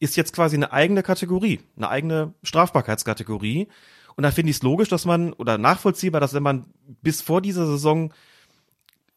ist 0.00 0.16
jetzt 0.16 0.34
quasi 0.34 0.56
eine 0.56 0.72
eigene 0.72 1.02
Kategorie, 1.02 1.60
eine 1.76 1.88
eigene 1.88 2.34
Strafbarkeitskategorie. 2.42 3.68
Und 4.16 4.22
da 4.22 4.30
finde 4.30 4.50
ich 4.50 4.56
es 4.56 4.62
logisch, 4.62 4.88
dass 4.88 5.04
man, 5.04 5.32
oder 5.32 5.58
nachvollziehbar, 5.58 6.20
dass 6.20 6.34
wenn 6.34 6.42
man 6.42 6.66
bis 7.02 7.22
vor 7.22 7.40
dieser 7.40 7.66
Saison 7.66 8.12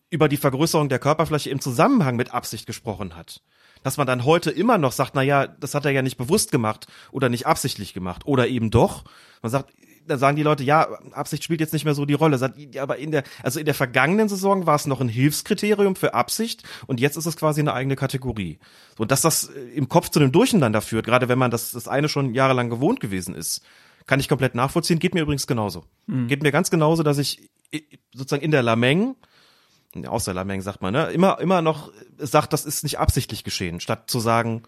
über 0.10 0.30
die 0.30 0.38
Vergrößerung 0.38 0.88
der 0.90 1.00
Körperfläche 1.00 1.50
im 1.50 1.60
Zusammenhang 1.60 2.16
mit 2.16 2.34
Absicht 2.34 2.66
gesprochen 2.66 3.16
hat, 3.16 3.42
dass 3.84 3.98
man 3.98 4.08
dann 4.08 4.26
heute 4.26 4.52
immer 4.52 4.78
noch 4.78 4.92
sagt, 4.92 5.16
na 5.16 5.22
ja, 5.22 5.48
das 5.48 5.76
hat 5.76 5.86
er 5.86 5.92
ja 5.92 6.02
nicht 6.02 6.18
bewusst 6.18 6.52
gemacht 6.52 6.88
oder 7.12 7.30
nicht 7.30 7.46
absichtlich 7.46 7.94
gemacht 7.94 8.26
oder 8.26 8.48
eben 8.48 8.72
doch. 8.72 9.04
Man 9.42 9.52
sagt, 9.52 9.74
dann 10.08 10.20
sagen 10.20 10.36
die 10.36 10.44
Leute, 10.44 10.64
ja, 10.64 10.88
Absicht 11.12 11.44
spielt 11.44 11.60
jetzt 11.60 11.74
nicht 11.74 11.86
mehr 11.86 11.96
so 11.96 12.06
die 12.06 12.14
Rolle. 12.14 12.40
Aber 12.80 12.98
in 12.98 13.12
der, 13.12 13.24
also 13.44 13.60
in 13.60 13.66
der 13.66 13.74
vergangenen 13.74 14.30
Saison 14.30 14.66
war 14.66 14.76
es 14.76 14.86
noch 14.86 15.02
ein 15.02 15.10
Hilfskriterium 15.10 15.96
für 15.96 16.14
Absicht 16.14 16.64
und 16.88 17.00
jetzt 17.00 17.18
ist 17.18 17.26
es 17.26 17.38
quasi 17.38 17.62
eine 17.62 17.74
eigene 17.74 17.96
Kategorie. 17.96 18.60
Und 18.98 19.12
dass 19.12 19.22
das 19.22 19.50
äh, 19.50 19.60
im 19.76 19.90
Kopf 19.90 20.10
zu 20.10 20.20
einem 20.20 20.32
Durcheinander 20.32 20.82
führt, 20.82 21.06
gerade 21.06 21.30
wenn 21.30 21.40
man 21.40 21.52
das, 21.52 21.72
das 21.72 21.88
eine 21.88 22.10
schon 22.10 22.34
jahrelang 22.34 22.70
gewohnt 22.70 23.00
gewesen 23.00 23.36
ist, 23.36 23.62
kann 24.06 24.20
ich 24.20 24.30
komplett 24.30 24.56
nachvollziehen. 24.56 25.00
Geht 25.00 25.14
mir 25.16 25.22
übrigens 25.22 25.48
genauso. 25.48 25.86
Mhm. 26.06 26.28
Geht 26.28 26.44
mir 26.44 26.52
ganz 26.52 26.70
genauso, 26.70 27.04
dass 27.04 27.18
ich 27.18 27.50
äh, 27.72 27.82
sozusagen 28.14 28.44
in 28.44 28.52
der 28.52 28.64
Lameng, 28.64 29.16
außer 30.06 30.34
Lameng 30.34 30.62
sagt 30.62 30.82
man, 30.82 30.94
ne, 30.94 31.06
immer, 31.12 31.40
immer 31.40 31.62
noch 31.62 31.92
sagt, 32.18 32.54
das 32.54 32.66
ist 32.66 32.84
nicht 32.84 33.00
absichtlich 33.00 33.44
geschehen, 33.44 33.80
statt 33.80 34.10
zu 34.10 34.20
sagen, 34.20 34.64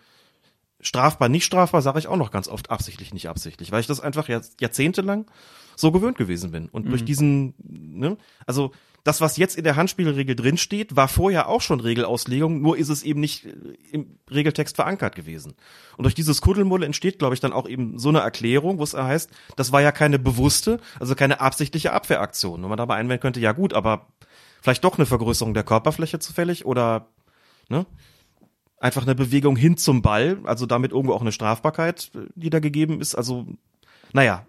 strafbar, 0.80 1.30
nicht 1.30 1.46
strafbar, 1.46 1.82
sage 1.82 2.00
ich 2.00 2.08
auch 2.08 2.18
noch 2.18 2.32
ganz 2.32 2.48
oft 2.48 2.70
absichtlich, 2.70 3.14
nicht 3.14 3.30
absichtlich, 3.30 3.72
weil 3.72 3.82
ich 3.82 3.88
das 3.88 4.00
einfach 4.00 4.28
jahrzehntelang 4.28 5.30
so 5.76 5.92
gewöhnt 5.92 6.18
gewesen 6.18 6.52
bin. 6.52 6.70
Und 6.70 6.86
mhm. 6.86 6.90
durch 6.90 7.06
diesen, 7.06 7.54
ne, 7.60 8.18
also 8.46 8.72
das, 9.04 9.22
was 9.22 9.38
jetzt 9.38 9.56
in 9.58 9.64
der 9.64 9.78
Handspielregel 9.78 10.36
drinsteht, 10.36 10.98
war 10.98 11.08
vorher 11.08 11.48
auch 11.48 11.62
schon 11.62 11.80
Regelauslegung, 11.80 12.62
nur 12.62 12.78
ist 12.78 12.90
es 12.90 13.04
eben 13.04 13.22
nicht 13.22 13.46
äh, 13.46 13.52
im 13.92 14.20
Regeltext 14.30 14.76
verankert 14.76 15.16
gewesen. 15.16 15.56
Und 15.96 16.04
durch 16.04 16.16
dieses 16.16 16.42
Kuddelmulle 16.42 16.86
entsteht, 16.86 17.18
glaube 17.18 17.34
ich, 17.34 17.40
dann 17.40 17.54
auch 17.54 17.70
eben 17.70 17.98
so 18.00 18.10
eine 18.10 18.20
Erklärung, 18.20 18.80
wo 18.80 18.84
es 18.84 18.94
heißt, 18.94 19.32
das 19.56 19.72
war 19.72 19.82
ja 19.82 19.94
keine 19.94 20.20
bewusste, 20.20 20.82
also 21.00 21.16
keine 21.16 21.40
absichtliche 21.40 21.94
Abwehraktion. 21.94 22.64
Und 22.64 22.70
man 22.70 22.78
dabei 22.78 22.96
einwenden 22.96 23.22
könnte, 23.22 23.40
ja 23.40 23.54
gut, 23.54 23.74
aber 23.74 24.08
vielleicht 24.62 24.84
doch 24.84 24.98
eine 24.98 25.06
Vergrößerung 25.06 25.54
der 25.54 25.64
Körperfläche 25.64 26.20
zufällig 26.20 26.66
oder, 26.66 27.08
ne? 27.70 27.86
Einfach 28.80 29.04
eine 29.04 29.16
Bewegung 29.16 29.56
hin 29.56 29.78
zum 29.78 30.02
Ball, 30.02 30.40
also 30.44 30.66
damit 30.66 30.92
irgendwo 30.92 31.14
auch 31.14 31.22
eine 31.22 31.32
Strafbarkeit, 31.32 32.12
die 32.36 32.50
da 32.50 32.60
gegeben 32.60 33.02
ist. 33.02 33.16
Also, 33.16 33.48
naja, 34.14 34.46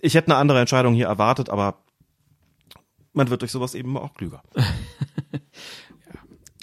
ich 0.00 0.14
hätte 0.14 0.28
eine 0.28 0.36
andere 0.36 0.60
Entscheidung 0.60 0.94
hier 0.94 1.06
erwartet, 1.06 1.50
aber 1.50 1.82
man 3.12 3.30
wird 3.30 3.42
durch 3.42 3.52
sowas 3.52 3.74
eben 3.74 3.96
auch 3.96 4.14
klüger. 4.14 4.42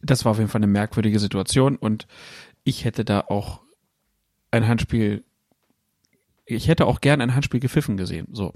das 0.03 0.25
war 0.25 0.31
auf 0.31 0.37
jeden 0.37 0.49
Fall 0.49 0.59
eine 0.59 0.67
merkwürdige 0.67 1.19
Situation 1.19 1.75
und 1.75 2.07
ich 2.63 2.85
hätte 2.85 3.03
da 3.03 3.21
auch 3.21 3.61
ein 4.51 4.67
Handspiel, 4.67 5.23
ich 6.45 6.67
hätte 6.67 6.85
auch 6.85 7.01
gern 7.01 7.21
ein 7.21 7.35
Handspiel 7.35 7.59
gepfiffen 7.59 7.97
gesehen, 7.97 8.27
so. 8.31 8.53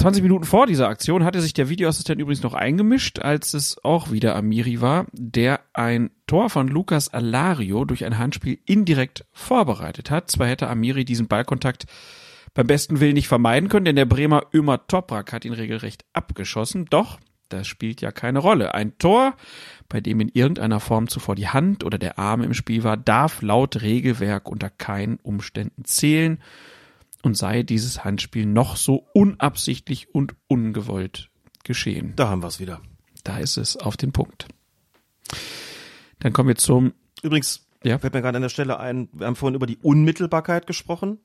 20 0.00 0.22
Minuten 0.22 0.44
vor 0.44 0.66
dieser 0.66 0.88
Aktion 0.88 1.24
hatte 1.24 1.42
sich 1.42 1.52
der 1.52 1.68
Videoassistent 1.68 2.18
übrigens 2.18 2.42
noch 2.42 2.54
eingemischt, 2.54 3.18
als 3.18 3.52
es 3.52 3.76
auch 3.84 4.10
wieder 4.10 4.34
Amiri 4.34 4.80
war, 4.80 5.04
der 5.12 5.60
ein 5.74 6.08
Tor 6.26 6.48
von 6.48 6.68
Lukas 6.68 7.12
Alario 7.12 7.84
durch 7.84 8.06
ein 8.06 8.16
Handspiel 8.16 8.58
indirekt 8.64 9.26
vorbereitet 9.30 10.10
hat. 10.10 10.30
Zwar 10.30 10.46
hätte 10.46 10.70
Amiri 10.70 11.04
diesen 11.04 11.28
Ballkontakt 11.28 11.84
beim 12.54 12.66
besten 12.66 13.00
Willen 13.00 13.12
nicht 13.12 13.28
vermeiden 13.28 13.68
können, 13.68 13.84
denn 13.84 13.96
der 13.96 14.06
Bremer 14.06 14.46
Ömer 14.54 14.86
Toprak 14.86 15.34
hat 15.34 15.44
ihn 15.44 15.52
regelrecht 15.52 16.06
abgeschossen. 16.14 16.86
Doch, 16.86 17.20
das 17.50 17.66
spielt 17.66 18.00
ja 18.00 18.10
keine 18.10 18.38
Rolle. 18.38 18.72
Ein 18.72 18.96
Tor, 18.96 19.34
bei 19.90 20.00
dem 20.00 20.20
in 20.20 20.30
irgendeiner 20.30 20.80
Form 20.80 21.08
zuvor 21.08 21.34
die 21.34 21.48
Hand 21.48 21.84
oder 21.84 21.98
der 21.98 22.18
Arm 22.18 22.42
im 22.42 22.54
Spiel 22.54 22.84
war, 22.84 22.96
darf 22.96 23.42
laut 23.42 23.82
Regelwerk 23.82 24.48
unter 24.48 24.70
keinen 24.70 25.18
Umständen 25.18 25.84
zählen 25.84 26.40
und 27.22 27.36
sei 27.36 27.62
dieses 27.62 28.04
Handspiel 28.04 28.46
noch 28.46 28.76
so 28.76 29.06
unabsichtlich 29.12 30.14
und 30.14 30.34
ungewollt 30.48 31.30
geschehen. 31.64 32.14
Da 32.16 32.28
haben 32.28 32.42
wir 32.42 32.48
es 32.48 32.60
wieder. 32.60 32.80
Da 33.24 33.38
ist 33.38 33.56
es 33.56 33.76
auf 33.76 33.96
den 33.96 34.12
Punkt. 34.12 34.46
Dann 36.20 36.32
kommen 36.32 36.48
wir 36.48 36.56
zum. 36.56 36.94
Übrigens, 37.22 37.66
ja? 37.82 37.98
fällt 37.98 38.14
mir 38.14 38.22
gerade 38.22 38.36
an 38.36 38.42
der 38.42 38.48
Stelle 38.48 38.80
ein, 38.80 39.08
wir 39.12 39.26
haben 39.26 39.36
vorhin 39.36 39.54
über 39.54 39.66
die 39.66 39.78
Unmittelbarkeit 39.78 40.66
gesprochen. 40.66 41.18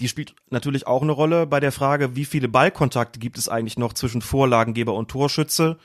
Die 0.00 0.08
spielt 0.08 0.34
natürlich 0.48 0.86
auch 0.86 1.02
eine 1.02 1.12
Rolle 1.12 1.46
bei 1.46 1.60
der 1.60 1.72
Frage, 1.72 2.16
wie 2.16 2.24
viele 2.24 2.48
Ballkontakte 2.48 3.18
gibt 3.18 3.36
es 3.36 3.48
eigentlich 3.48 3.78
noch 3.78 3.92
zwischen 3.92 4.22
Vorlagengeber 4.22 4.94
und 4.94 5.10
Torschütze, 5.10 5.78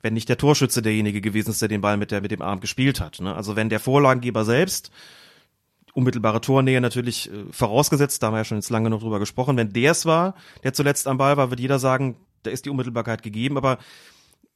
wenn 0.00 0.14
nicht 0.14 0.30
der 0.30 0.38
Torschütze 0.38 0.80
derjenige 0.80 1.20
gewesen 1.20 1.50
ist, 1.50 1.60
der 1.60 1.68
den 1.68 1.82
Ball 1.82 1.98
mit, 1.98 2.10
der, 2.10 2.22
mit 2.22 2.30
dem 2.30 2.40
Arm 2.40 2.60
gespielt 2.60 3.00
hat. 3.00 3.20
Ne? 3.20 3.34
Also 3.34 3.56
wenn 3.56 3.68
der 3.68 3.80
Vorlagengeber 3.80 4.46
selbst 4.46 4.90
unmittelbare 5.94 6.40
Tornähe 6.40 6.80
natürlich 6.80 7.30
äh, 7.30 7.44
vorausgesetzt, 7.50 8.22
da 8.22 8.28
haben 8.28 8.34
wir 8.34 8.38
ja 8.38 8.44
schon 8.44 8.58
jetzt 8.58 8.70
lange 8.70 8.90
noch 8.90 9.00
drüber 9.00 9.18
gesprochen. 9.18 9.56
Wenn 9.56 9.72
der 9.72 9.92
es 9.92 10.06
war, 10.06 10.34
der 10.62 10.72
zuletzt 10.72 11.06
am 11.06 11.18
Ball 11.18 11.36
war, 11.36 11.50
wird 11.50 11.60
jeder 11.60 11.78
sagen, 11.78 12.16
da 12.42 12.50
ist 12.50 12.64
die 12.64 12.70
Unmittelbarkeit 12.70 13.22
gegeben, 13.22 13.56
aber 13.56 13.78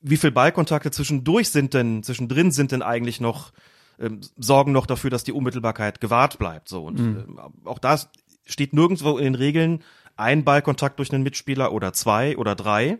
wie 0.01 0.17
viel 0.17 0.31
Ballkontakte 0.31 0.91
zwischendurch 0.91 1.51
sind 1.51 1.75
denn, 1.75 2.03
zwischendrin 2.03 2.51
sind 2.51 2.73
denn 2.73 2.83
eigentlich 2.83 3.21
noch, 3.21 3.53
ähm, 3.99 4.21
sorgen 4.37 4.73
noch 4.73 4.87
dafür, 4.87 5.11
dass 5.11 5.25
die 5.25 5.33
Unmittelbarkeit 5.33 6.01
gewahrt 6.01 6.39
bleibt. 6.39 6.69
So 6.69 6.85
und 6.85 7.01
mhm. 7.01 7.39
äh, 7.39 7.69
auch 7.69 7.79
da 7.79 7.99
steht 8.47 8.75
nirgendwo 8.75 9.17
in 9.19 9.25
den 9.25 9.35
Regeln 9.35 9.83
ein 10.17 10.45
Ballkontakt 10.45 10.99
durch 10.99 11.13
einen 11.13 11.23
Mitspieler 11.23 11.73
oder 11.73 11.93
zwei 11.93 12.37
oder 12.37 12.55
drei. 12.55 12.99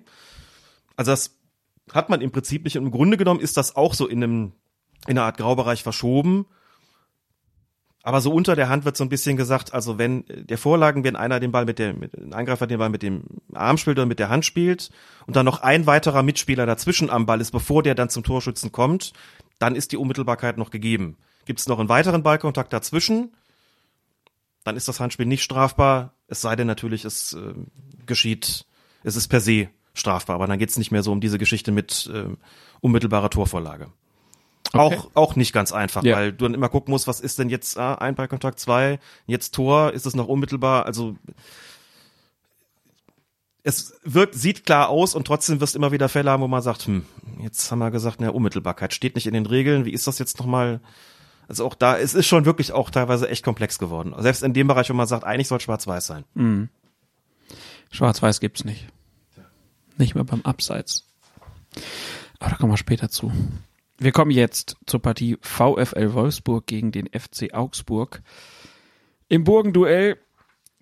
Also 0.97 1.11
das 1.11 1.39
hat 1.93 2.09
man 2.09 2.21
im 2.21 2.33
Prinzip 2.33 2.65
nicht. 2.65 2.79
Und 2.79 2.87
im 2.87 2.91
Grunde 2.91 3.17
genommen 3.17 3.41
ist 3.41 3.57
das 3.57 3.77
auch 3.77 3.95
so 3.95 4.07
in 4.09 4.23
einem 4.23 4.53
in 5.07 5.19
einer 5.19 5.27
Art 5.27 5.37
Graubereich 5.37 5.83
verschoben. 5.83 6.47
Aber 8.07 8.21
so 8.21 8.31
unter 8.31 8.55
der 8.55 8.69
Hand 8.69 8.85
wird 8.85 8.99
so 8.99 9.03
ein 9.03 9.09
bisschen 9.09 9.39
gesagt, 9.39 9.73
also 9.73 9.97
wenn 9.97 10.27
der 10.29 10.59
Vorlagen, 10.59 11.05
wenn 11.05 11.17
einer 11.17 11.41
den 11.41 11.53
Ball 11.53 11.65
mit 11.65 11.79
dem, 11.79 12.01
mit, 12.01 12.13
ein 12.15 12.35
Angreifer 12.35 12.67
den 12.67 12.79
Ball 12.79 12.91
mit 12.91 13.03
dem 13.03 13.23
Arm 13.55 13.79
spielt 13.79 13.97
oder 13.97 14.05
mit 14.05 14.19
der 14.19 14.29
Hand 14.29 14.45
spielt 14.45 14.91
und 15.27 15.37
dann 15.37 15.47
noch 15.47 15.63
ein 15.63 15.87
weiterer 15.87 16.23
Mitspieler 16.23 16.67
dazwischen 16.67 17.09
am 17.09 17.25
Ball 17.25 17.41
ist, 17.41 17.51
bevor 17.51 17.83
der 17.83 17.95
dann 17.95 18.11
zum 18.11 18.23
Torschützen 18.23 18.73
kommt, 18.73 19.15
dann 19.59 19.75
ist 19.75 19.91
die 19.91 19.97
Unmittelbarkeit 19.97 20.59
noch 20.59 20.71
gegeben. 20.71 21.17
Gibt 21.47 21.61
es 21.61 21.67
noch 21.67 21.79
einen 21.79 21.89
weiteren 21.89 22.23
Ballkontakt 22.23 22.75
dazwischen, 22.75 23.33
dann 24.65 24.77
ist 24.77 24.87
das 24.87 25.01
Handspiel 25.01 25.25
nicht 25.25 25.43
strafbar, 25.43 26.13
es 26.29 26.43
sei 26.43 26.57
denn 26.57 26.67
natürlich, 26.67 27.07
es 27.07 27.33
äh, 27.33 27.55
geschieht, 28.05 28.67
es 29.03 29.17
ist 29.17 29.29
per 29.29 29.41
se 29.41 29.71
strafbar, 29.95 30.35
aber 30.35 30.47
dann 30.47 30.59
geht 30.59 30.69
es 30.69 30.77
nicht 30.77 30.91
mehr 30.91 31.03
so 31.03 31.11
um 31.11 31.23
diese 31.23 31.39
Geschichte 31.39 31.73
mit 31.73 32.11
äh, 32.13 32.27
unmittelbarer 32.83 33.31
Torvorlage. 33.31 33.91
Okay. 34.73 34.79
Auch, 34.79 35.11
auch 35.15 35.37
nicht 35.37 35.53
ganz 35.53 35.73
einfach, 35.73 36.03
ja. 36.03 36.17
weil 36.17 36.33
du 36.33 36.45
dann 36.45 36.55
immer 36.55 36.69
gucken 36.69 36.91
musst, 36.91 37.07
was 37.07 37.21
ist 37.21 37.39
denn 37.39 37.49
jetzt 37.49 37.79
ah, 37.79 37.95
ein 37.97 38.15
Ballkontakt, 38.15 38.59
zwei, 38.59 38.99
jetzt 39.27 39.55
Tor, 39.55 39.93
ist 39.93 40.07
es 40.07 40.17
noch 40.17 40.27
unmittelbar, 40.27 40.87
also 40.87 41.17
es 43.63 43.95
wirkt, 44.05 44.35
sieht 44.35 44.67
klar 44.67 44.89
aus 44.89 45.15
und 45.15 45.27
trotzdem 45.27 45.61
wirst 45.61 45.75
du 45.75 45.79
immer 45.79 45.93
wieder 45.93 46.09
Fälle 46.09 46.31
haben, 46.31 46.43
wo 46.43 46.49
man 46.49 46.63
sagt, 46.63 46.87
hm, 46.87 47.05
jetzt 47.41 47.71
haben 47.71 47.79
wir 47.79 47.91
gesagt, 47.91 48.21
ne, 48.21 48.33
Unmittelbarkeit 48.33 48.93
steht 48.93 49.15
nicht 49.15 49.27
in 49.27 49.35
den 49.35 49.47
Regeln, 49.47 49.85
wie 49.85 49.93
ist 49.93 50.07
das 50.07 50.19
jetzt 50.19 50.39
nochmal 50.39 50.81
Also 51.49 51.65
auch 51.67 51.75
da, 51.75 51.99
es 51.99 52.15
ist 52.15 52.27
schon 52.27 52.45
wirklich 52.45 52.73
auch 52.73 52.91
teilweise 52.91 53.29
echt 53.29 53.45
komplex 53.45 53.79
geworden. 53.79 54.15
Selbst 54.19 54.43
in 54.43 54.53
dem 54.53 54.67
Bereich, 54.67 54.91
wo 54.91 54.95
man 54.95 55.07
sagt, 55.07 55.25
eigentlich 55.25 55.49
soll 55.49 55.61
schwarz-weiß 55.61 56.07
sein. 56.07 56.25
Mhm. 56.35 56.69
Schwarz-Weiß 57.91 58.41
gibt's 58.41 58.65
nicht. 58.65 58.87
Nicht 59.97 60.15
mehr 60.15 60.25
beim 60.25 60.43
Abseits. 60.43 61.07
Aber 62.41 62.51
da 62.51 62.57
kommen 62.57 62.73
wir 62.73 62.77
später 62.77 63.09
zu. 63.09 63.33
Wir 63.99 64.13
kommen 64.13 64.33
jetzt 64.33 64.77
zur 64.87 65.01
Partie 65.01 65.37
VfL 65.41 66.15
Wolfsburg 66.15 66.67
gegen 66.67 66.91
den 66.91 67.09
FC 67.09 67.55
Augsburg. 67.55 68.23
Im 69.29 69.45
Burgenduell 69.45 70.19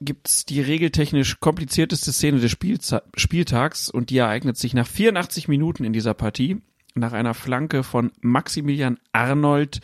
gibt's 0.01 0.47
die 0.47 0.61
regeltechnisch 0.61 1.39
komplizierteste 1.39 2.11
Szene 2.13 2.41
des 2.41 2.51
Spielza 2.51 3.03
Spieltags 3.17 3.91
und 3.91 4.11
die 4.11 4.19
ereignet 4.19 4.57
sich 4.57 4.75
nach 4.75 4.87
84 4.87 5.47
Minuten 5.47 5.85
in 5.85 5.93
dieser 5.93 6.15
Partie. 6.15 6.63
Nach 6.95 7.13
einer 7.13 7.35
Flanke 7.35 7.83
von 7.83 8.13
Maximilian 8.21 8.99
Arnold 9.13 9.81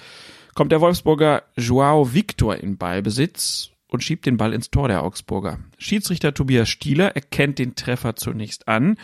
kommt 0.55 0.73
der 0.73 0.81
Wolfsburger 0.81 1.45
Joao 1.57 2.15
Victor 2.15 2.57
in 2.57 2.79
Ballbesitz 2.79 3.71
und 3.89 4.03
schiebt 4.03 4.27
den 4.27 4.37
Ball 4.37 4.53
ins 4.53 4.71
Tor 4.71 4.89
der 4.89 5.03
Augsburger. 5.03 5.59
Schiedsrichter 5.79 6.35
Tobias 6.35 6.69
Stieler 6.69 7.15
erkennt 7.15 7.59
den 7.59 7.75
Treffer 7.75 8.17
zunächst 8.17 8.69
an, 8.69 8.97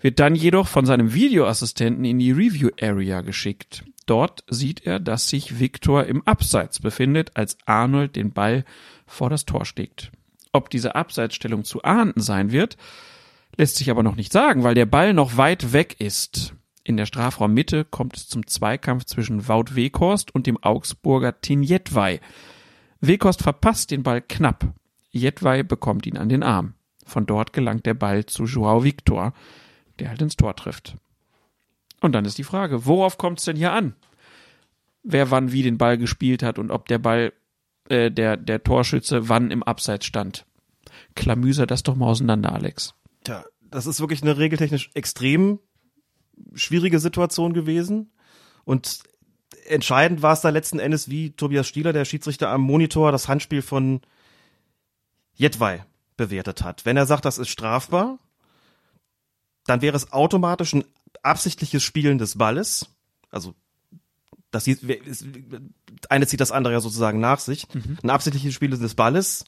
wird 0.00 0.18
dann 0.18 0.34
jedoch 0.34 0.66
von 0.66 0.86
seinem 0.86 1.14
Videoassistenten 1.14 2.04
in 2.04 2.18
die 2.18 2.32
Review 2.32 2.70
Area 2.80 3.20
geschickt. 3.20 3.84
Dort 4.06 4.44
sieht 4.48 4.86
er, 4.86 4.98
dass 4.98 5.28
sich 5.28 5.60
Victor 5.60 6.04
im 6.04 6.26
Abseits 6.26 6.80
befindet, 6.80 7.36
als 7.36 7.58
Arnold 7.66 8.16
den 8.16 8.32
Ball 8.32 8.64
vor 9.06 9.30
das 9.30 9.44
Tor 9.44 9.64
steckt. 9.64 10.10
Ob 10.52 10.70
diese 10.70 10.94
Abseitsstellung 10.94 11.64
zu 11.64 11.82
ahnden 11.82 12.20
sein 12.20 12.50
wird, 12.50 12.76
lässt 13.56 13.76
sich 13.76 13.90
aber 13.90 14.02
noch 14.02 14.16
nicht 14.16 14.32
sagen, 14.32 14.64
weil 14.64 14.74
der 14.74 14.86
Ball 14.86 15.14
noch 15.14 15.36
weit 15.36 15.72
weg 15.72 15.96
ist. 16.00 16.54
In 16.82 16.96
der 16.96 17.06
Strafraummitte 17.06 17.84
kommt 17.84 18.16
es 18.16 18.28
zum 18.28 18.46
Zweikampf 18.46 19.04
zwischen 19.04 19.46
Wout 19.48 19.74
Weghorst 19.74 20.34
und 20.34 20.46
dem 20.46 20.60
Augsburger 20.62 21.40
Tinjetwei. 21.40 22.20
Weghorst 23.00 23.42
verpasst 23.42 23.90
den 23.90 24.02
Ball 24.02 24.22
knapp. 24.22 24.72
Jedwai 25.10 25.62
bekommt 25.62 26.06
ihn 26.06 26.16
an 26.16 26.28
den 26.28 26.42
Arm. 26.42 26.74
Von 27.04 27.26
dort 27.26 27.52
gelangt 27.52 27.86
der 27.86 27.94
Ball 27.94 28.26
zu 28.26 28.44
Joao 28.44 28.84
Victor, 28.84 29.34
der 30.00 30.08
halt 30.08 30.22
ins 30.22 30.36
Tor 30.36 30.56
trifft. 30.56 30.96
Und 32.00 32.12
dann 32.12 32.24
ist 32.24 32.38
die 32.38 32.44
Frage, 32.44 32.86
worauf 32.86 33.18
kommt 33.18 33.38
es 33.38 33.44
denn 33.44 33.56
hier 33.56 33.72
an? 33.72 33.94
Wer 35.02 35.30
wann 35.30 35.52
wie 35.52 35.62
den 35.62 35.78
Ball 35.78 35.98
gespielt 35.98 36.42
hat 36.42 36.58
und 36.58 36.70
ob 36.70 36.88
der 36.88 36.98
Ball, 36.98 37.32
äh, 37.88 38.10
der, 38.10 38.36
der 38.36 38.62
Torschütze 38.62 39.28
wann 39.28 39.50
im 39.50 39.62
Abseits 39.62 40.06
stand. 40.06 40.46
Klamüser 41.14 41.66
das 41.66 41.82
doch 41.82 41.94
mal 41.94 42.06
auseinander, 42.06 42.52
Alex. 42.52 42.94
Tja, 43.24 43.44
das 43.70 43.86
ist 43.86 44.00
wirklich 44.00 44.22
eine 44.22 44.36
regeltechnisch 44.38 44.90
extrem 44.94 45.60
schwierige 46.54 46.98
Situation 46.98 47.52
gewesen. 47.52 48.10
Und 48.64 49.00
entscheidend 49.66 50.22
war 50.22 50.32
es 50.32 50.40
da 50.40 50.50
letzten 50.50 50.78
Endes, 50.78 51.08
wie 51.10 51.32
Tobias 51.32 51.68
Stieler, 51.68 51.92
der 51.92 52.04
Schiedsrichter 52.04 52.48
am 52.48 52.62
Monitor, 52.62 53.12
das 53.12 53.28
Handspiel 53.28 53.62
von 53.62 54.00
Jedwai 55.34 55.84
bewertet 56.16 56.62
hat. 56.62 56.84
Wenn 56.84 56.96
er 56.96 57.06
sagt, 57.06 57.24
das 57.24 57.38
ist 57.38 57.48
strafbar, 57.48 58.18
dann 59.70 59.82
wäre 59.82 59.96
es 59.96 60.12
automatisch 60.12 60.74
ein 60.74 60.84
absichtliches 61.22 61.82
Spielen 61.82 62.18
des 62.18 62.36
Balles. 62.36 62.86
Also 63.30 63.54
das 64.50 64.68
eine 66.08 66.26
zieht 66.26 66.40
das 66.40 66.52
andere 66.52 66.74
ja 66.74 66.80
sozusagen 66.80 67.20
nach 67.20 67.38
sich. 67.38 67.66
Mhm. 67.72 67.98
Ein 68.02 68.10
absichtliches 68.10 68.52
Spiel 68.52 68.70
des 68.70 68.94
Balles 68.94 69.44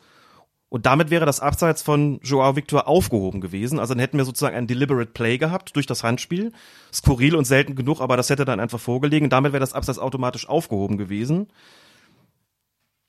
und 0.72 0.86
damit 0.86 1.10
wäre 1.10 1.26
das 1.26 1.40
Abseits 1.40 1.82
von 1.82 2.18
Joao 2.22 2.56
Victor 2.56 2.88
aufgehoben 2.88 3.42
gewesen. 3.42 3.78
Also 3.78 3.92
dann 3.92 4.00
hätten 4.00 4.16
wir 4.16 4.24
sozusagen 4.24 4.56
ein 4.56 4.66
deliberate 4.66 5.10
Play 5.10 5.36
gehabt 5.36 5.76
durch 5.76 5.84
das 5.84 6.02
Handspiel. 6.02 6.50
Skurril 6.90 7.36
und 7.36 7.44
selten 7.44 7.74
genug, 7.74 8.00
aber 8.00 8.16
das 8.16 8.30
hätte 8.30 8.46
dann 8.46 8.58
einfach 8.58 8.80
vorgelegen. 8.80 9.26
Und 9.26 9.34
damit 9.34 9.52
wäre 9.52 9.60
das 9.60 9.74
Abseits 9.74 9.98
automatisch 9.98 10.48
aufgehoben 10.48 10.96
gewesen. 10.96 11.48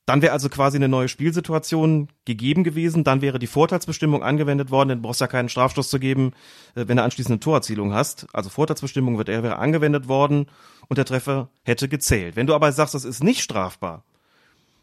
Dann 0.05 0.21
wäre 0.21 0.33
also 0.33 0.49
quasi 0.49 0.77
eine 0.77 0.89
neue 0.89 1.07
Spielsituation 1.07 2.09
gegeben 2.25 2.65
gewesen. 2.65 3.05
Dann 3.05 3.21
wäre 3.21 3.39
die 3.39 3.47
Vorteilsbestimmung 3.47 4.21
angewendet 4.21 4.69
worden. 4.69 5.01
Brauchst 5.01 5.21
du 5.21 5.23
ja 5.25 5.29
keinen 5.29 5.47
Strafstoß 5.47 5.89
zu 5.89 5.99
geben, 5.99 6.31
äh, 6.75 6.87
wenn 6.87 6.97
du 6.97 7.03
anschließend 7.03 7.31
eine 7.31 7.39
Torerzielung 7.39 7.93
hast. 7.93 8.27
Also 8.33 8.49
Vorteilsbestimmung 8.49 9.17
wird, 9.17 9.29
wäre 9.29 9.57
angewendet 9.57 10.07
worden 10.07 10.47
und 10.89 10.97
der 10.97 11.05
Treffer 11.05 11.49
hätte 11.63 11.87
gezählt. 11.87 12.35
Wenn 12.35 12.47
du 12.47 12.53
aber 12.53 12.71
sagst, 12.71 12.93
das 12.93 13.05
ist 13.05 13.23
nicht 13.23 13.41
strafbar, 13.41 14.03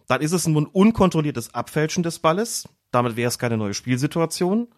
dann 0.08 0.22
ist 0.22 0.32
es 0.32 0.46
ein 0.46 0.56
unkontrolliertes 0.56 1.54
Abfälschen 1.54 2.02
des 2.02 2.18
Balles. 2.18 2.68
Damit 2.90 3.16
wäre 3.16 3.28
es 3.28 3.38
keine 3.38 3.56
neue 3.56 3.74
Spielsituation. 3.74 4.68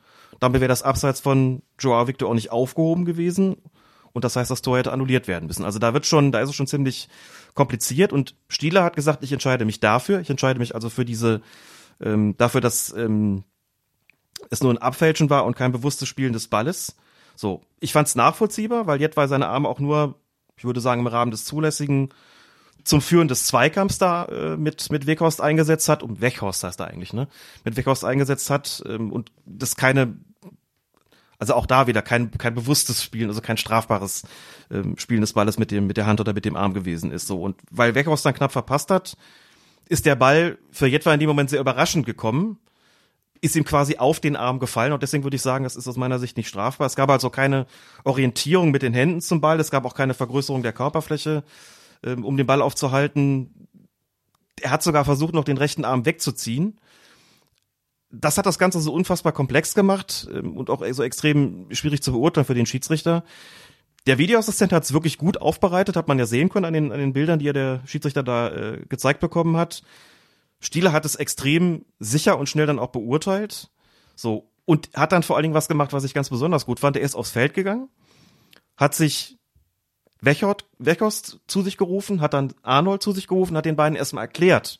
Damit 0.40 0.60
wäre 0.60 0.69
das 0.69 0.82
Abseits 0.82 1.20
von 1.20 1.62
Joao 1.78 2.06
Victor 2.09 2.28
auch 2.28 2.35
nicht 2.35 2.51
aufgehoben 2.51 3.05
gewesen. 3.05 3.56
Und 4.13 4.25
das 4.25 4.37
heißt, 4.37 4.51
das 4.51 4.63
Tor 4.63 4.79
hätte 4.79 4.93
annulliert 4.93 5.29
werden 5.29 5.47
müssen. 5.47 5.65
Also 5.65 5.79
da 5.79 5.95
wird 5.95 6.07
schon, 6.07 6.33
da 6.33 6.41
ist 6.41 6.51
es 6.51 6.55
schon 6.55 6.67
ziemlich 6.67 7.09
kompliziert. 7.55 8.13
Und 8.13 8.35
Stieler 8.49 8.85
hat 8.85 8.97
gesagt, 8.97 9.23
ich 9.23 9.33
entscheide 9.33 9.65
mich 9.65 9.81
dafür. 9.81 10.21
Ich 10.21 10.31
entscheide 10.31 10.59
mich 10.59 10.75
also 10.75 10.91
für 10.91 11.05
diese, 11.05 11.41
ähm, 12.01 12.37
dafür, 12.37 12.61
dass 12.61 12.93
ähm, 12.93 13.45
es 14.51 14.63
nur 14.63 14.73
ein 14.73 14.79
Abfälschen 14.79 15.31
war 15.31 15.45
und 15.45 15.57
kein 15.57 15.73
bewusstes 15.73 16.09
Spielen 16.09 16.33
des 16.33 16.49
Balles. 16.49 16.97
So, 17.37 17.63
ich 17.81 17.93
fand 17.93 18.09
es 18.09 18.15
nachvollziehbar, 18.15 18.87
weil 18.87 19.01
Jet 19.01 19.17
war 19.17 19.29
seine 19.29 19.49
Arme 19.49 19.69
auch 19.69 19.79
nur, 19.79 20.17
ich 20.57 20.65
würde 20.65 20.81
sagen, 20.81 21.01
im 21.01 21.07
Rahmen 21.07 21.31
des 21.31 21.45
Zulässigen 21.45 22.11
zum 22.85 23.01
Führen 23.01 23.29
des 23.29 23.47
Zweikampfs 23.47 23.99
da 23.99 24.25
äh, 24.25 24.57
mit 24.57 24.91
mit 24.91 25.07
Weghorst 25.07 25.41
eingesetzt 25.41 25.89
hat, 25.89 26.03
um 26.03 26.21
Weghorst 26.21 26.65
heißt 26.65 26.81
er 26.81 26.89
eigentlich, 26.89 27.13
ne? 27.13 27.29
Mit 27.65 27.77
Weghorst 27.77 28.05
eingesetzt 28.05 28.51
hat 28.51 28.83
ähm, 28.87 29.13
und 29.13 29.31
das 29.47 29.77
keine 29.77 30.17
also 31.43 31.55
auch 31.55 31.66
da 31.66 31.89
wieder 31.89 32.02
kein 32.02 32.31
kein 32.31 32.55
bewusstes 32.55 33.02
Spielen, 33.02 33.28
also 33.28 33.40
kein 33.40 33.56
strafbares 33.56 34.23
ähm, 34.70 34.97
Spielen 34.97 35.23
des 35.23 35.32
Balles 35.32 35.59
mit 35.59 35.73
dem 35.73 35.89
mit 35.89 35.97
der 35.97 36.06
Hand 36.06 36.20
oder 36.20 36.32
mit 36.32 36.44
dem 36.44 36.55
Arm 36.55 36.73
gewesen 36.73 37.10
ist 37.10 37.27
so 37.27 37.43
und 37.43 37.56
weil 37.69 37.97
Weghorst 37.97 38.24
dann 38.24 38.32
knapp 38.32 38.52
verpasst 38.52 38.93
hat, 38.93 39.16
ist 39.89 40.06
der 40.06 40.14
Ball 40.14 40.56
für 40.70 40.86
Jetwa 40.86 41.12
in 41.12 41.19
dem 41.19 41.28
Moment 41.28 41.51
sehr 41.51 41.60
überraschend 41.60 42.06
gekommen 42.06 42.59
ist 43.40 43.56
ihm 43.56 43.64
quasi 43.64 43.97
auf 43.97 44.20
den 44.20 44.36
Arm 44.36 44.60
gefallen 44.60 44.93
und 44.93 45.02
deswegen 45.02 45.24
würde 45.24 45.35
ich 45.35 45.43
sagen, 45.43 45.64
das 45.64 45.74
ist 45.74 45.89
aus 45.89 45.97
meiner 45.97 46.20
Sicht 46.20 46.36
nicht 46.36 46.47
strafbar. 46.47 46.86
Es 46.86 46.94
gab 46.94 47.10
also 47.10 47.28
keine 47.28 47.66
Orientierung 48.05 48.70
mit 48.70 48.82
den 48.82 48.94
Händen 48.94 49.20
zum 49.20 49.40
Ball, 49.40 49.59
es 49.59 49.73
gab 49.73 49.85
auch 49.85 49.94
keine 49.94 50.14
Vergrößerung 50.14 50.62
der 50.62 50.73
Körperfläche 50.73 51.43
ähm, 52.05 52.24
um 52.24 52.36
den 52.36 52.47
Ball 52.47 52.62
aufzuhalten. 52.62 53.69
Er 54.60 54.70
hat 54.70 54.85
sogar 54.85 55.05
versucht, 55.05 55.35
noch 55.35 55.43
den 55.43 55.59
rechten 55.59 55.85
Arm 55.85 56.06
wegzuziehen. 56.06 56.78
Das 58.13 58.39
hat 58.39 58.47
das 58.47 58.59
Ganze 58.59 58.81
so 58.81 58.93
unfassbar 58.93 59.33
komplex 59.33 59.75
gemacht 59.75 60.29
ähm, 60.33 60.57
und 60.57 60.71
auch 60.71 60.85
so 60.93 61.03
extrem 61.03 61.67
schwierig 61.71 62.03
zu 62.03 62.13
beurteilen 62.13 62.47
für 62.47 62.55
den 62.55 62.67
Schiedsrichter. 62.67 63.25
Der 64.07 64.19
Videoassistent 64.19 64.73
hat 64.73 64.85
es 64.85 64.93
wirklich 64.93 65.17
gut 65.17 65.41
aufbereitet, 65.41 65.97
hat 65.97 66.09
man 66.09 66.19
ja 66.19 66.27
sehen 66.27 66.49
können 66.49 66.65
an 66.65 66.73
den, 66.73 66.93
an 66.93 66.99
den 66.99 67.13
Bildern, 67.13 67.39
die 67.39 67.49
er 67.49 67.53
der 67.53 67.83
Schiedsrichter 67.87 68.23
da 68.23 68.51
äh, 68.51 68.85
gezeigt 68.89 69.21
bekommen 69.21 69.57
hat. 69.57 69.83
Stieler 70.61 70.93
hat 70.93 71.05
es 71.05 71.15
extrem 71.15 71.85
sicher 71.99 72.39
und 72.39 72.49
schnell 72.49 72.67
dann 72.67 72.79
auch 72.79 72.91
beurteilt. 72.91 73.71
So. 74.15 74.51
Und 74.65 74.91
hat 74.95 75.13
dann 75.13 75.23
vor 75.23 75.37
allen 75.37 75.43
Dingen 75.43 75.55
was 75.55 75.69
gemacht, 75.69 75.93
was 75.93 76.05
ich 76.05 76.15
ganz 76.15 76.31
besonders 76.31 76.67
gut 76.67 76.81
fand. 76.81 76.97
Er 76.97 77.03
ist 77.03 77.17
aufs 77.17 77.31
Feld 77.31 77.55
gegangen, 77.55 77.89
hat 78.77 78.95
sich 78.95 79.39
Wechert, 80.21 80.67
Wechost 80.79 81.41
zu 81.49 81.63
sich 81.63 81.77
gerufen, 81.77 82.21
hat 82.21 82.33
dann 82.33 82.55
Arnold 82.63 83.03
zu 83.03 83.11
sich 83.11 83.27
gerufen, 83.27 83.57
hat 83.57 83.65
den 83.65 83.75
beiden 83.75 83.97
erstmal 83.97 84.25
erklärt, 84.25 84.79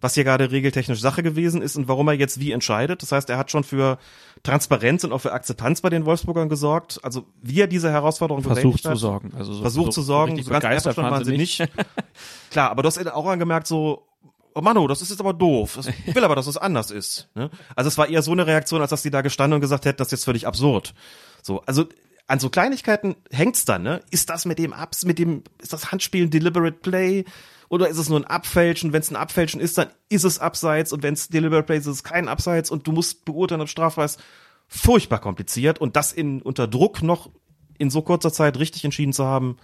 was 0.00 0.14
hier 0.14 0.24
gerade 0.24 0.50
regeltechnisch 0.50 1.00
Sache 1.00 1.22
gewesen 1.22 1.60
ist 1.60 1.76
und 1.76 1.88
warum 1.88 2.08
er 2.08 2.14
jetzt 2.14 2.40
wie 2.40 2.52
entscheidet. 2.52 3.02
Das 3.02 3.12
heißt, 3.12 3.28
er 3.30 3.38
hat 3.38 3.50
schon 3.50 3.64
für 3.64 3.98
Transparenz 4.42 5.04
und 5.04 5.12
auch 5.12 5.18
für 5.18 5.32
Akzeptanz 5.32 5.80
bei 5.80 5.90
den 5.90 6.04
Wolfsburgern 6.04 6.48
gesorgt. 6.48 7.00
Also 7.02 7.26
wie 7.42 7.60
er 7.60 7.66
diese 7.66 7.90
Herausforderung 7.90 8.42
versucht 8.42 8.82
zu 8.82 8.94
sorgen. 8.94 9.32
Also 9.36 9.52
so, 9.52 9.62
versucht 9.62 9.92
so 9.92 10.00
zu 10.00 10.02
sorgen. 10.02 10.40
So 10.42 10.50
ganz 10.50 10.64
einverstanden 10.64 11.10
waren 11.10 11.24
sie 11.24 11.36
nicht. 11.36 11.66
Klar, 12.50 12.70
aber 12.70 12.82
du 12.82 12.86
hast 12.86 13.04
auch 13.12 13.26
angemerkt, 13.26 13.66
so 13.66 14.06
oh 14.54 14.60
Manu, 14.60 14.86
das 14.88 15.02
ist 15.02 15.10
jetzt 15.10 15.20
aber 15.20 15.32
doof. 15.32 15.78
Ich 16.06 16.14
will 16.14 16.24
aber, 16.24 16.34
dass 16.34 16.46
es 16.46 16.56
anders 16.56 16.90
ist. 16.90 17.28
Ne? 17.34 17.50
Also 17.76 17.88
es 17.88 17.98
war 17.98 18.08
eher 18.08 18.22
so 18.22 18.32
eine 18.32 18.46
Reaktion, 18.46 18.80
als 18.80 18.90
dass 18.90 19.02
die 19.02 19.10
da 19.10 19.22
gestanden 19.22 19.54
und 19.54 19.60
gesagt 19.60 19.84
hätten, 19.84 19.98
das 19.98 20.08
ist 20.08 20.12
jetzt 20.12 20.24
völlig 20.24 20.46
absurd. 20.46 20.94
So, 21.42 21.62
also 21.62 21.86
an 22.26 22.40
so 22.40 22.50
Kleinigkeiten 22.50 23.16
hängt's 23.30 23.64
dann, 23.64 23.82
ne? 23.82 24.02
Ist 24.10 24.30
das 24.30 24.44
mit 24.44 24.58
dem 24.58 24.72
Abs, 24.72 25.04
mit 25.04 25.18
dem, 25.18 25.44
ist 25.62 25.72
das 25.72 25.90
Handspielen 25.90 26.30
Deliberate 26.30 26.76
Play? 26.76 27.24
Oder 27.68 27.88
ist 27.88 27.98
es 27.98 28.08
nur 28.08 28.18
ein 28.18 28.24
Abfälschen? 28.24 28.92
Wenn 28.92 29.00
es 29.00 29.10
ein 29.10 29.16
Abfälschen 29.16 29.60
ist, 29.60 29.78
dann 29.78 29.88
ist 30.08 30.24
es 30.24 30.38
Abseits 30.38 30.92
und 30.92 31.02
wenn 31.02 31.14
es 31.14 31.28
Deliberate 31.28 31.66
Play 31.66 31.78
ist, 31.78 31.86
ist 31.86 31.96
es 31.96 32.04
kein 32.04 32.28
Abseits 32.28 32.70
und 32.70 32.86
du 32.86 32.92
musst 32.92 33.24
beurteilen, 33.24 33.60
ob 33.60 33.68
strafbar 33.68 34.04
ist. 34.04 34.20
Furchtbar 34.68 35.20
kompliziert 35.20 35.78
und 35.80 35.96
das 35.96 36.12
in, 36.12 36.42
unter 36.42 36.66
Druck 36.66 37.02
noch 37.02 37.30
in 37.78 37.90
so 37.90 38.02
kurzer 38.02 38.32
Zeit 38.32 38.58
richtig 38.58 38.84
entschieden 38.84 39.12
zu 39.12 39.24
haben, 39.24 39.56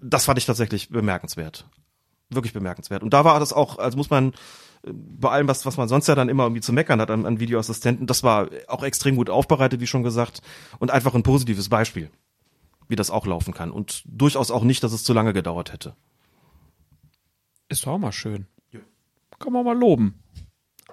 das 0.00 0.24
fand 0.24 0.38
ich 0.38 0.46
tatsächlich 0.46 0.90
bemerkenswert. 0.90 1.66
Wirklich 2.30 2.52
bemerkenswert. 2.52 3.02
Und 3.02 3.14
da 3.14 3.24
war 3.24 3.38
das 3.38 3.52
auch, 3.52 3.78
also 3.78 3.96
muss 3.96 4.10
man 4.10 4.32
bei 4.86 5.30
allem, 5.30 5.48
was, 5.48 5.64
was 5.64 5.76
man 5.76 5.88
sonst 5.88 6.08
ja 6.08 6.14
dann 6.14 6.28
immer 6.28 6.44
irgendwie 6.44 6.60
zu 6.60 6.72
meckern 6.72 7.00
hat 7.00 7.10
an, 7.10 7.26
an 7.26 7.40
Videoassistenten, 7.40 8.06
das 8.06 8.22
war 8.22 8.48
auch 8.68 8.82
extrem 8.82 9.16
gut 9.16 9.30
aufbereitet, 9.30 9.80
wie 9.80 9.86
schon 9.86 10.02
gesagt, 10.02 10.42
und 10.78 10.90
einfach 10.90 11.14
ein 11.14 11.22
positives 11.22 11.68
Beispiel, 11.68 12.10
wie 12.88 12.96
das 12.96 13.10
auch 13.10 13.26
laufen 13.26 13.54
kann. 13.54 13.70
Und 13.70 14.02
durchaus 14.06 14.50
auch 14.50 14.62
nicht, 14.62 14.82
dass 14.84 14.92
es 14.92 15.04
zu 15.04 15.12
lange 15.12 15.32
gedauert 15.32 15.72
hätte. 15.72 15.94
Ist 17.68 17.86
doch 17.86 17.92
auch 17.92 17.98
mal 17.98 18.12
schön. 18.12 18.46
Ja. 18.72 18.80
Kann 19.38 19.52
man 19.52 19.64
mal 19.64 19.76
loben. 19.78 20.14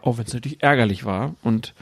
Auch 0.01 0.17
wenn 0.17 0.25
es 0.25 0.33
natürlich 0.33 0.63
ärgerlich 0.63 1.05
war 1.05 1.35
und 1.43 1.73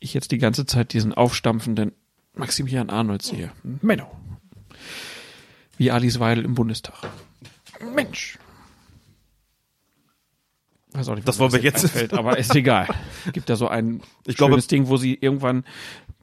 ich 0.00 0.14
jetzt 0.14 0.30
die 0.32 0.38
ganze 0.38 0.64
Zeit 0.66 0.92
diesen 0.92 1.12
aufstampfenden 1.12 1.92
Maximilian 2.34 2.88
Arnold 2.90 3.22
sehe. 3.22 3.52
Menno. 3.82 4.06
Wie 5.76 5.90
Alice 5.90 6.18
Weidel 6.18 6.44
im 6.44 6.54
Bundestag. 6.54 6.94
Mensch. 7.94 8.38
weiß 10.92 11.08
auch 11.08 11.14
nicht, 11.14 11.26
Das 11.26 11.38
wollen 11.38 11.52
wir 11.52 11.60
jetzt- 11.60 11.84
einfällt, 11.84 12.12
aber 12.14 12.38
ist 12.38 12.54
egal. 12.54 12.86
Gibt 13.32 13.48
da 13.50 13.56
so 13.56 13.68
ein 13.68 14.02
Ich 14.26 14.36
glaube- 14.36 14.52
schönes 14.54 14.66
Ding, 14.66 14.88
wo 14.88 14.96
sie 14.96 15.14
irgendwann 15.14 15.64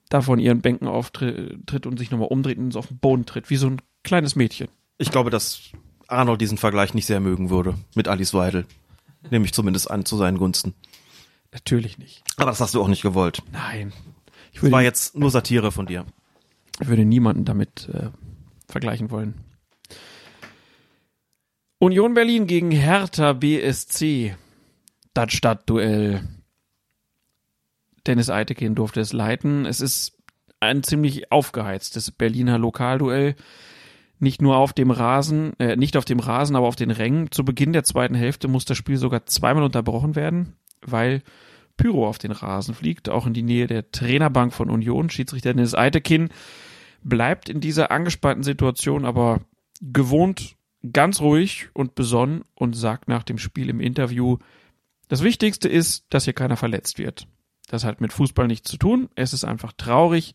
da 0.09 0.21
von 0.21 0.39
ihren 0.39 0.61
Bänken 0.61 0.87
auftritt 0.87 1.85
und 1.85 1.97
sich 1.99 2.09
nochmal 2.11 2.29
umdreht 2.29 2.57
und 2.57 2.75
auf 2.75 2.87
den 2.87 2.97
Boden 2.97 3.25
tritt, 3.25 3.49
wie 3.49 3.57
so 3.57 3.67
ein 3.67 3.81
kleines 4.03 4.35
Mädchen. 4.35 4.67
Ich 4.97 5.11
glaube, 5.11 5.29
dass 5.29 5.61
Arnold 6.11 6.41
diesen 6.41 6.57
Vergleich 6.57 6.93
nicht 6.93 7.05
sehr 7.05 7.19
mögen 7.19 7.49
würde 7.49 7.75
mit 7.95 8.07
Alice 8.07 8.33
Weidel. 8.33 8.65
Nehme 9.29 9.45
ich 9.45 9.53
zumindest 9.53 9.89
an, 9.91 10.05
zu 10.05 10.17
seinen 10.17 10.37
Gunsten. 10.37 10.73
Natürlich 11.51 11.97
nicht. 11.97 12.23
Aber 12.37 12.45
das 12.45 12.61
hast 12.61 12.73
du 12.75 12.81
auch 12.81 12.87
nicht 12.87 13.01
gewollt. 13.01 13.41
Nein. 13.51 13.91
Ich 14.51 14.61
Das 14.61 14.71
war 14.71 14.79
würde, 14.79 14.85
jetzt 14.85 15.15
nur 15.17 15.31
Satire 15.31 15.71
von 15.71 15.85
dir. 15.85 16.05
ich 16.81 16.87
würde 16.87 17.05
niemanden 17.05 17.45
damit 17.45 17.89
äh, 17.93 18.09
vergleichen 18.67 19.11
wollen. 19.11 19.33
Union 21.79 22.13
Berlin 22.13 22.47
gegen 22.47 22.71
Hertha 22.71 23.33
BSC. 23.33 24.35
Das 25.13 25.33
Stadtduell. 25.33 26.21
Dennis 28.05 28.29
Eitekin 28.29 28.75
durfte 28.75 29.01
es 29.01 29.13
leiten. 29.13 29.65
Es 29.65 29.81
ist 29.81 30.17
ein 30.59 30.83
ziemlich 30.83 31.31
aufgeheiztes 31.31 32.11
Berliner 32.11 32.57
Lokalduell. 32.57 33.35
Nicht 34.19 34.41
nur 34.41 34.57
auf 34.57 34.73
dem 34.73 34.91
Rasen, 34.91 35.53
äh, 35.59 35.75
nicht 35.75 35.95
auf 35.95 36.05
dem 36.05 36.19
Rasen, 36.19 36.55
aber 36.55 36.67
auf 36.67 36.75
den 36.75 36.91
Rängen. 36.91 37.31
Zu 37.31 37.45
Beginn 37.45 37.73
der 37.73 37.83
zweiten 37.83 38.15
Hälfte 38.15 38.47
muss 38.47 38.65
das 38.65 38.77
Spiel 38.77 38.97
sogar 38.97 39.25
zweimal 39.25 39.63
unterbrochen 39.63 40.15
werden, 40.15 40.57
weil 40.81 41.21
Pyro 41.77 42.07
auf 42.07 42.17
den 42.17 42.31
Rasen 42.31 42.75
fliegt, 42.75 43.09
auch 43.09 43.25
in 43.25 43.33
die 43.33 43.43
Nähe 43.43 43.67
der 43.67 43.91
Trainerbank 43.91 44.53
von 44.53 44.69
Union. 44.69 45.09
Schiedsrichter 45.09 45.53
Dennis 45.53 45.73
Eitekin 45.73 46.29
bleibt 47.01 47.47
in 47.47 47.61
dieser 47.61 47.91
angespannten 47.91 48.43
Situation 48.43 49.05
aber 49.05 49.41
gewohnt 49.81 50.57
ganz 50.91 51.21
ruhig 51.21 51.69
und 51.73 51.95
besonnen 51.95 52.43
und 52.55 52.73
sagt 52.75 53.07
nach 53.07 53.23
dem 53.23 53.37
Spiel 53.37 53.69
im 53.69 53.79
Interview, 53.79 54.37
das 55.07 55.23
Wichtigste 55.23 55.67
ist, 55.67 56.05
dass 56.09 56.25
hier 56.25 56.33
keiner 56.33 56.57
verletzt 56.57 56.99
wird. 56.99 57.27
Das 57.67 57.83
hat 57.83 58.01
mit 58.01 58.13
Fußball 58.13 58.47
nichts 58.47 58.69
zu 58.69 58.77
tun. 58.77 59.09
Es 59.15 59.33
ist 59.33 59.43
einfach 59.43 59.73
traurig, 59.73 60.33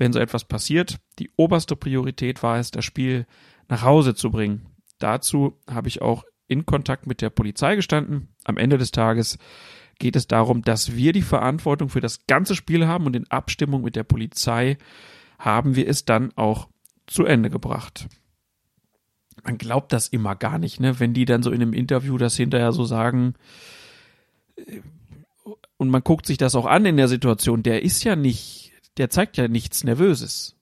wenn 0.00 0.14
so 0.14 0.18
etwas 0.18 0.44
passiert. 0.44 0.98
Die 1.18 1.30
oberste 1.36 1.76
Priorität 1.76 2.42
war 2.42 2.58
es, 2.58 2.70
das 2.70 2.86
Spiel 2.86 3.26
nach 3.68 3.82
Hause 3.82 4.14
zu 4.14 4.30
bringen. 4.30 4.66
Dazu 4.98 5.60
habe 5.68 5.88
ich 5.88 6.00
auch 6.00 6.24
in 6.48 6.64
Kontakt 6.64 7.06
mit 7.06 7.20
der 7.20 7.30
Polizei 7.30 7.76
gestanden. 7.76 8.28
Am 8.44 8.56
Ende 8.56 8.78
des 8.78 8.90
Tages 8.90 9.38
geht 9.98 10.16
es 10.16 10.26
darum, 10.26 10.62
dass 10.62 10.96
wir 10.96 11.12
die 11.12 11.22
Verantwortung 11.22 11.90
für 11.90 12.00
das 12.00 12.26
ganze 12.26 12.56
Spiel 12.56 12.86
haben 12.86 13.04
und 13.04 13.14
in 13.14 13.30
Abstimmung 13.30 13.82
mit 13.82 13.94
der 13.94 14.02
Polizei 14.02 14.78
haben 15.38 15.76
wir 15.76 15.86
es 15.86 16.06
dann 16.06 16.32
auch 16.34 16.68
zu 17.06 17.26
Ende 17.26 17.50
gebracht. 17.50 18.08
Man 19.44 19.58
glaubt 19.58 19.92
das 19.92 20.08
immer 20.08 20.34
gar 20.34 20.58
nicht, 20.58 20.80
ne? 20.80 20.98
Wenn 20.98 21.12
die 21.12 21.26
dann 21.26 21.42
so 21.42 21.50
in 21.50 21.60
einem 21.60 21.74
Interview 21.74 22.16
das 22.16 22.36
hinterher 22.36 22.72
so 22.72 22.84
sagen, 22.84 23.34
äh, 24.56 24.80
und 25.76 25.88
man 25.88 26.02
guckt 26.02 26.26
sich 26.26 26.38
das 26.38 26.54
auch 26.54 26.66
an 26.66 26.84
in 26.84 26.96
der 26.96 27.08
Situation, 27.08 27.62
der 27.62 27.82
ist 27.82 28.04
ja 28.04 28.16
nicht, 28.16 28.69
der 29.00 29.08
zeigt 29.08 29.38
ja 29.38 29.48
nichts 29.48 29.82
Nervöses. 29.82 30.56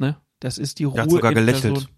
Ne? 0.00 0.16
Das 0.40 0.58
ist 0.58 0.80
die 0.80 0.84
Ruhe. 0.84 0.94
Der 0.94 1.04
hat 1.04 1.10
sogar 1.10 1.30
in 1.30 1.36
gelächelt. 1.36 1.88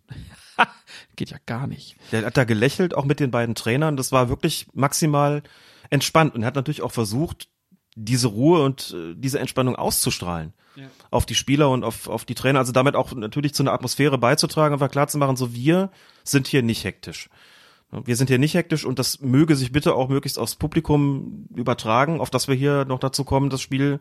Geht 1.16 1.31
ja 1.31 1.39
gar 1.47 1.66
nicht. 1.66 1.97
Der 2.12 2.27
hat 2.27 2.36
da 2.36 2.44
gelächelt, 2.44 2.94
auch 2.94 3.07
mit 3.07 3.19
den 3.19 3.31
beiden 3.31 3.55
Trainern. 3.55 3.97
Das 3.97 4.12
war 4.12 4.28
wirklich 4.28 4.66
maximal 4.74 5.43
entspannt 5.89 6.35
und 6.35 6.43
er 6.43 6.48
hat 6.48 6.55
natürlich 6.55 6.82
auch 6.82 6.93
versucht, 6.93 7.48
diese 7.94 8.28
Ruhe 8.28 8.62
und 8.62 8.94
äh, 8.94 9.15
diese 9.16 9.39
Entspannung 9.39 9.74
auszustrahlen 9.74 10.52
auf 11.11 11.27
die 11.27 11.35
Spieler 11.35 11.70
und 11.70 11.82
auf, 11.82 12.09
auf 12.09 12.24
die 12.27 12.35
Trainer. 12.35 12.59
Also 12.59 12.73
damit 12.73 12.94
auch 12.94 13.12
natürlich 13.15 13.55
zu 13.55 13.62
einer 13.62 13.73
Atmosphäre 13.73 14.19
beizutragen, 14.19 14.74
einfach 14.74 14.90
klar 14.90 15.09
zu 15.09 15.16
machen, 15.16 15.36
so 15.36 15.55
wir 15.55 15.90
sind 16.24 16.47
hier 16.47 16.62
nicht 16.62 16.85
hektisch. 16.85 17.31
Wir 17.90 18.16
sind 18.16 18.28
hier 18.28 18.39
nicht 18.39 18.55
hektisch 18.55 18.85
und 18.85 18.98
das 18.98 19.20
möge 19.20 19.57
sich 19.57 19.73
bitte 19.73 19.94
auch 19.94 20.09
möglichst 20.09 20.39
aufs 20.39 20.57
Publikum 20.57 21.48
übertragen, 21.55 22.20
auf 22.20 22.31
dass 22.31 22.48
wir 22.48 22.55
hier 22.55 22.85
noch 22.85 23.01
dazu 23.01 23.24
kommen, 23.24 23.51
das 23.51 23.61
Spiel 23.62 23.98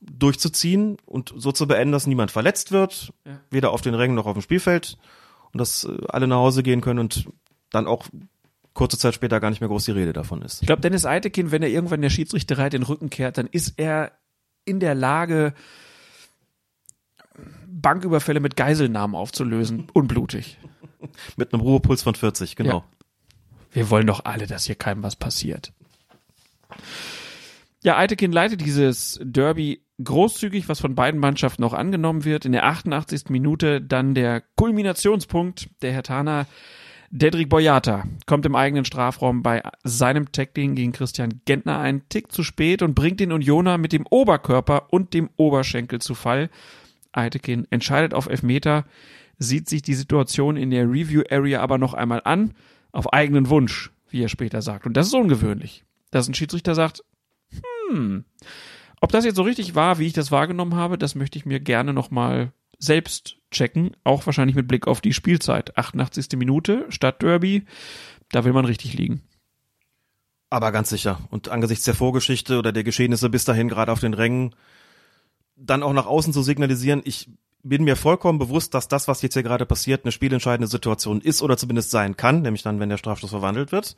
durchzuziehen 0.00 0.96
und 1.06 1.32
so 1.36 1.52
zu 1.52 1.66
beenden, 1.66 1.92
dass 1.92 2.06
niemand 2.06 2.30
verletzt 2.30 2.72
wird, 2.72 3.12
Ja. 3.26 3.40
weder 3.50 3.70
auf 3.72 3.82
den 3.82 3.94
Rängen 3.94 4.14
noch 4.14 4.26
auf 4.26 4.32
dem 4.34 4.42
Spielfeld 4.42 4.96
und 5.52 5.58
dass 5.58 5.84
äh, 5.84 5.96
alle 6.08 6.26
nach 6.26 6.36
Hause 6.36 6.62
gehen 6.62 6.80
können 6.80 6.98
und 7.00 7.28
dann 7.70 7.86
auch 7.86 8.06
kurze 8.72 8.96
Zeit 8.98 9.14
später 9.14 9.40
gar 9.40 9.50
nicht 9.50 9.60
mehr 9.60 9.68
groß 9.68 9.84
die 9.84 9.90
Rede 9.90 10.12
davon 10.12 10.42
ist. 10.42 10.62
Ich 10.62 10.66
glaube, 10.66 10.80
Dennis 10.82 11.04
Eitekin, 11.04 11.50
wenn 11.50 11.62
er 11.62 11.68
irgendwann 11.68 12.00
der 12.02 12.10
Schiedsrichterei 12.10 12.68
den 12.70 12.82
Rücken 12.82 13.10
kehrt, 13.10 13.36
dann 13.36 13.46
ist 13.46 13.74
er 13.76 14.12
in 14.64 14.80
der 14.80 14.94
Lage, 14.94 15.54
Banküberfälle 17.66 18.40
mit 18.40 18.56
Geiselnahmen 18.56 19.14
aufzulösen. 19.16 19.88
Unblutig. 19.92 20.58
Mit 21.36 21.52
einem 21.52 21.62
Ruhepuls 21.62 22.02
von 22.02 22.14
40, 22.14 22.56
genau. 22.56 22.78
Ja. 22.78 22.84
Wir 23.72 23.90
wollen 23.90 24.06
doch 24.06 24.24
alle, 24.24 24.46
dass 24.46 24.64
hier 24.64 24.74
keinem 24.74 25.02
was 25.02 25.16
passiert. 25.16 25.72
Ja, 27.82 27.96
Eitekin 27.96 28.32
leitet 28.32 28.60
dieses 28.60 29.18
Derby 29.22 29.82
großzügig, 30.02 30.68
was 30.68 30.80
von 30.80 30.94
beiden 30.94 31.20
Mannschaften 31.20 31.64
auch 31.64 31.74
angenommen 31.74 32.24
wird. 32.24 32.44
In 32.44 32.52
der 32.52 32.64
88. 32.66 33.28
Minute 33.28 33.80
dann 33.80 34.14
der 34.14 34.42
Kulminationspunkt. 34.56 35.68
Der 35.82 35.92
Herr 35.92 36.02
Tana, 36.02 36.46
Dedrick 37.10 37.48
Boyata, 37.48 38.04
kommt 38.26 38.46
im 38.46 38.54
eigenen 38.54 38.84
Strafraum 38.84 39.42
bei 39.42 39.62
seinem 39.84 40.32
Tackling 40.32 40.74
gegen 40.74 40.92
Christian 40.92 41.40
Gentner 41.44 41.78
einen 41.78 42.08
Tick 42.08 42.32
zu 42.32 42.42
spät 42.42 42.82
und 42.82 42.94
bringt 42.94 43.20
den 43.20 43.32
Unioner 43.32 43.78
mit 43.78 43.92
dem 43.92 44.06
Oberkörper 44.08 44.92
und 44.92 45.14
dem 45.14 45.30
Oberschenkel 45.36 46.00
zu 46.00 46.14
Fall. 46.14 46.50
Eitekin 47.12 47.66
entscheidet 47.70 48.14
auf 48.14 48.28
Elfmeter, 48.28 48.84
sieht 49.38 49.68
sich 49.68 49.82
die 49.82 49.94
Situation 49.94 50.56
in 50.56 50.70
der 50.70 50.84
Review 50.84 51.22
Area 51.30 51.60
aber 51.60 51.78
noch 51.78 51.94
einmal 51.94 52.22
an, 52.24 52.54
auf 52.92 53.12
eigenen 53.12 53.48
Wunsch, 53.48 53.90
wie 54.10 54.22
er 54.22 54.28
später 54.28 54.62
sagt. 54.62 54.86
Und 54.86 54.96
das 54.96 55.08
ist 55.08 55.14
ungewöhnlich, 55.14 55.84
dass 56.10 56.28
ein 56.28 56.34
Schiedsrichter 56.34 56.74
sagt, 56.74 57.02
hm, 57.90 58.24
ob 59.00 59.12
das 59.12 59.24
jetzt 59.24 59.36
so 59.36 59.42
richtig 59.42 59.74
war, 59.74 59.98
wie 59.98 60.06
ich 60.06 60.12
das 60.12 60.30
wahrgenommen 60.30 60.74
habe, 60.74 60.98
das 60.98 61.14
möchte 61.14 61.38
ich 61.38 61.46
mir 61.46 61.60
gerne 61.60 61.92
nochmal 61.92 62.52
selbst 62.78 63.36
checken, 63.50 63.96
auch 64.04 64.26
wahrscheinlich 64.26 64.56
mit 64.56 64.68
Blick 64.68 64.86
auf 64.86 65.00
die 65.00 65.12
Spielzeit. 65.12 65.76
88. 65.76 66.28
Minute, 66.36 66.86
Stadtderby, 66.88 67.64
da 68.30 68.44
will 68.44 68.52
man 68.52 68.64
richtig 68.64 68.94
liegen. 68.94 69.22
Aber 70.48 70.72
ganz 70.72 70.88
sicher. 70.88 71.20
Und 71.30 71.48
angesichts 71.48 71.84
der 71.84 71.94
Vorgeschichte 71.94 72.58
oder 72.58 72.72
der 72.72 72.84
Geschehnisse 72.84 73.30
bis 73.30 73.44
dahin 73.44 73.68
gerade 73.68 73.92
auf 73.92 74.00
den 74.00 74.14
Rängen, 74.14 74.54
dann 75.56 75.82
auch 75.82 75.92
nach 75.92 76.06
außen 76.06 76.32
zu 76.32 76.42
signalisieren, 76.42 77.02
ich 77.04 77.30
bin 77.62 77.84
mir 77.84 77.96
vollkommen 77.96 78.38
bewusst, 78.38 78.74
dass 78.74 78.88
das, 78.88 79.06
was 79.06 79.22
jetzt 79.22 79.34
hier 79.34 79.42
gerade 79.42 79.66
passiert, 79.66 80.04
eine 80.04 80.12
spielentscheidende 80.12 80.66
Situation 80.66 81.20
ist 81.20 81.42
oder 81.42 81.56
zumindest 81.56 81.90
sein 81.90 82.16
kann, 82.16 82.42
nämlich 82.42 82.62
dann, 82.62 82.80
wenn 82.80 82.88
der 82.88 82.96
Strafstoß 82.96 83.30
verwandelt 83.30 83.70
wird. 83.70 83.96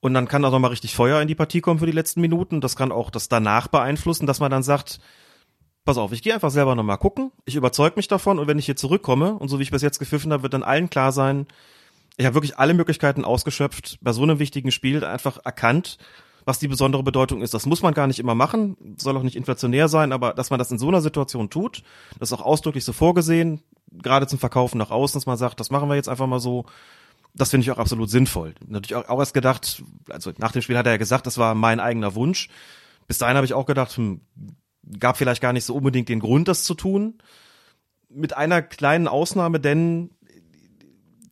Und 0.00 0.14
dann 0.14 0.28
kann 0.28 0.44
auch 0.44 0.50
nochmal 0.50 0.70
richtig 0.70 0.94
Feuer 0.94 1.20
in 1.20 1.28
die 1.28 1.34
Partie 1.34 1.60
kommen 1.60 1.80
für 1.80 1.86
die 1.86 1.92
letzten 1.92 2.20
Minuten. 2.20 2.60
Das 2.60 2.76
kann 2.76 2.92
auch 2.92 3.10
das 3.10 3.28
danach 3.28 3.68
beeinflussen, 3.68 4.26
dass 4.26 4.40
man 4.40 4.50
dann 4.50 4.62
sagt, 4.62 5.00
pass 5.84 5.98
auf, 5.98 6.12
ich 6.12 6.22
gehe 6.22 6.34
einfach 6.34 6.50
selber 6.50 6.74
nochmal 6.74 6.98
gucken, 6.98 7.32
ich 7.44 7.56
überzeug 7.56 7.96
mich 7.96 8.08
davon 8.08 8.38
und 8.38 8.48
wenn 8.48 8.58
ich 8.58 8.66
hier 8.66 8.76
zurückkomme 8.76 9.34
und 9.34 9.48
so 9.48 9.58
wie 9.58 9.62
ich 9.62 9.70
bis 9.70 9.82
jetzt 9.82 9.98
gepfiffen 9.98 10.32
habe, 10.32 10.42
wird 10.42 10.52
dann 10.52 10.64
allen 10.64 10.90
klar 10.90 11.12
sein, 11.12 11.46
ich 12.16 12.26
habe 12.26 12.34
wirklich 12.34 12.58
alle 12.58 12.74
Möglichkeiten 12.74 13.24
ausgeschöpft, 13.24 13.98
bei 14.00 14.12
so 14.12 14.22
einem 14.22 14.38
wichtigen 14.38 14.72
Spiel 14.72 15.04
einfach 15.04 15.38
erkannt, 15.44 15.98
was 16.44 16.58
die 16.58 16.68
besondere 16.68 17.02
Bedeutung 17.02 17.42
ist. 17.42 17.54
Das 17.54 17.66
muss 17.66 17.82
man 17.82 17.94
gar 17.94 18.06
nicht 18.06 18.18
immer 18.18 18.34
machen, 18.34 18.76
soll 18.96 19.16
auch 19.16 19.22
nicht 19.22 19.36
inflationär 19.36 19.88
sein, 19.88 20.12
aber 20.12 20.32
dass 20.32 20.50
man 20.50 20.58
das 20.58 20.70
in 20.70 20.78
so 20.78 20.88
einer 20.88 21.00
Situation 21.00 21.50
tut, 21.50 21.82
das 22.18 22.30
ist 22.30 22.38
auch 22.38 22.44
ausdrücklich 22.44 22.84
so 22.84 22.92
vorgesehen, 22.92 23.62
gerade 23.92 24.26
zum 24.26 24.38
Verkaufen 24.38 24.78
nach 24.78 24.90
außen, 24.90 25.18
dass 25.18 25.26
man 25.26 25.36
sagt, 25.36 25.60
das 25.60 25.70
machen 25.70 25.88
wir 25.88 25.96
jetzt 25.96 26.08
einfach 26.08 26.26
mal 26.26 26.40
so, 26.40 26.64
das 27.36 27.50
finde 27.50 27.64
ich 27.64 27.70
auch 27.70 27.78
absolut 27.78 28.10
sinnvoll. 28.10 28.54
Natürlich 28.66 28.94
auch, 28.94 29.08
auch 29.08 29.18
erst 29.20 29.34
gedacht, 29.34 29.82
also 30.08 30.32
nach 30.38 30.52
dem 30.52 30.62
Spiel 30.62 30.76
hat 30.76 30.86
er 30.86 30.92
ja 30.92 30.98
gesagt, 30.98 31.26
das 31.26 31.38
war 31.38 31.54
mein 31.54 31.80
eigener 31.80 32.14
Wunsch. 32.14 32.48
Bis 33.06 33.18
dahin 33.18 33.36
habe 33.36 33.46
ich 33.46 33.54
auch 33.54 33.66
gedacht, 33.66 33.96
hm, 33.96 34.22
gab 34.98 35.16
vielleicht 35.16 35.42
gar 35.42 35.52
nicht 35.52 35.64
so 35.64 35.74
unbedingt 35.74 36.08
den 36.08 36.20
Grund, 36.20 36.48
das 36.48 36.64
zu 36.64 36.74
tun. 36.74 37.18
Mit 38.08 38.36
einer 38.36 38.62
kleinen 38.62 39.06
Ausnahme, 39.06 39.60
denn 39.60 40.10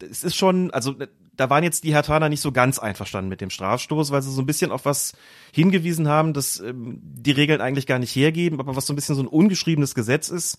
es 0.01 0.24
ist 0.24 0.36
schon, 0.36 0.70
also 0.72 0.94
da 1.36 1.51
waren 1.51 1.64
jetzt 1.64 1.85
die 1.85 1.94
Hertaner 1.94 2.28
nicht 2.28 2.40
so 2.40 2.52
ganz 2.52 2.78
einverstanden 2.78 3.31
mit 3.31 3.40
dem 3.40 3.51
Strafstoß, 3.51 4.10
weil 4.10 4.22
sie 4.22 4.31
so 4.31 4.43
ein 4.43 4.47
bisschen 4.47 4.70
auf 4.70 4.85
was 4.85 5.14
hingewiesen 5.52 6.09
haben, 6.09 6.35
das 6.35 6.60
ähm, 6.60 7.01
die 7.02 7.32
Regeln 7.32 7.60
eigentlich 7.60 7.86
gar 7.86 7.98
nicht 7.98 8.14
hergeben, 8.14 8.60
aber 8.60 8.76
was 8.76 8.86
so 8.86 8.93
ein 8.93 8.97
bisschen 8.97 9.14
so 9.14 9.22
ein 9.22 9.28
ungeschriebenes 9.28 9.94
Gesetz 9.94 10.28
ist, 10.28 10.59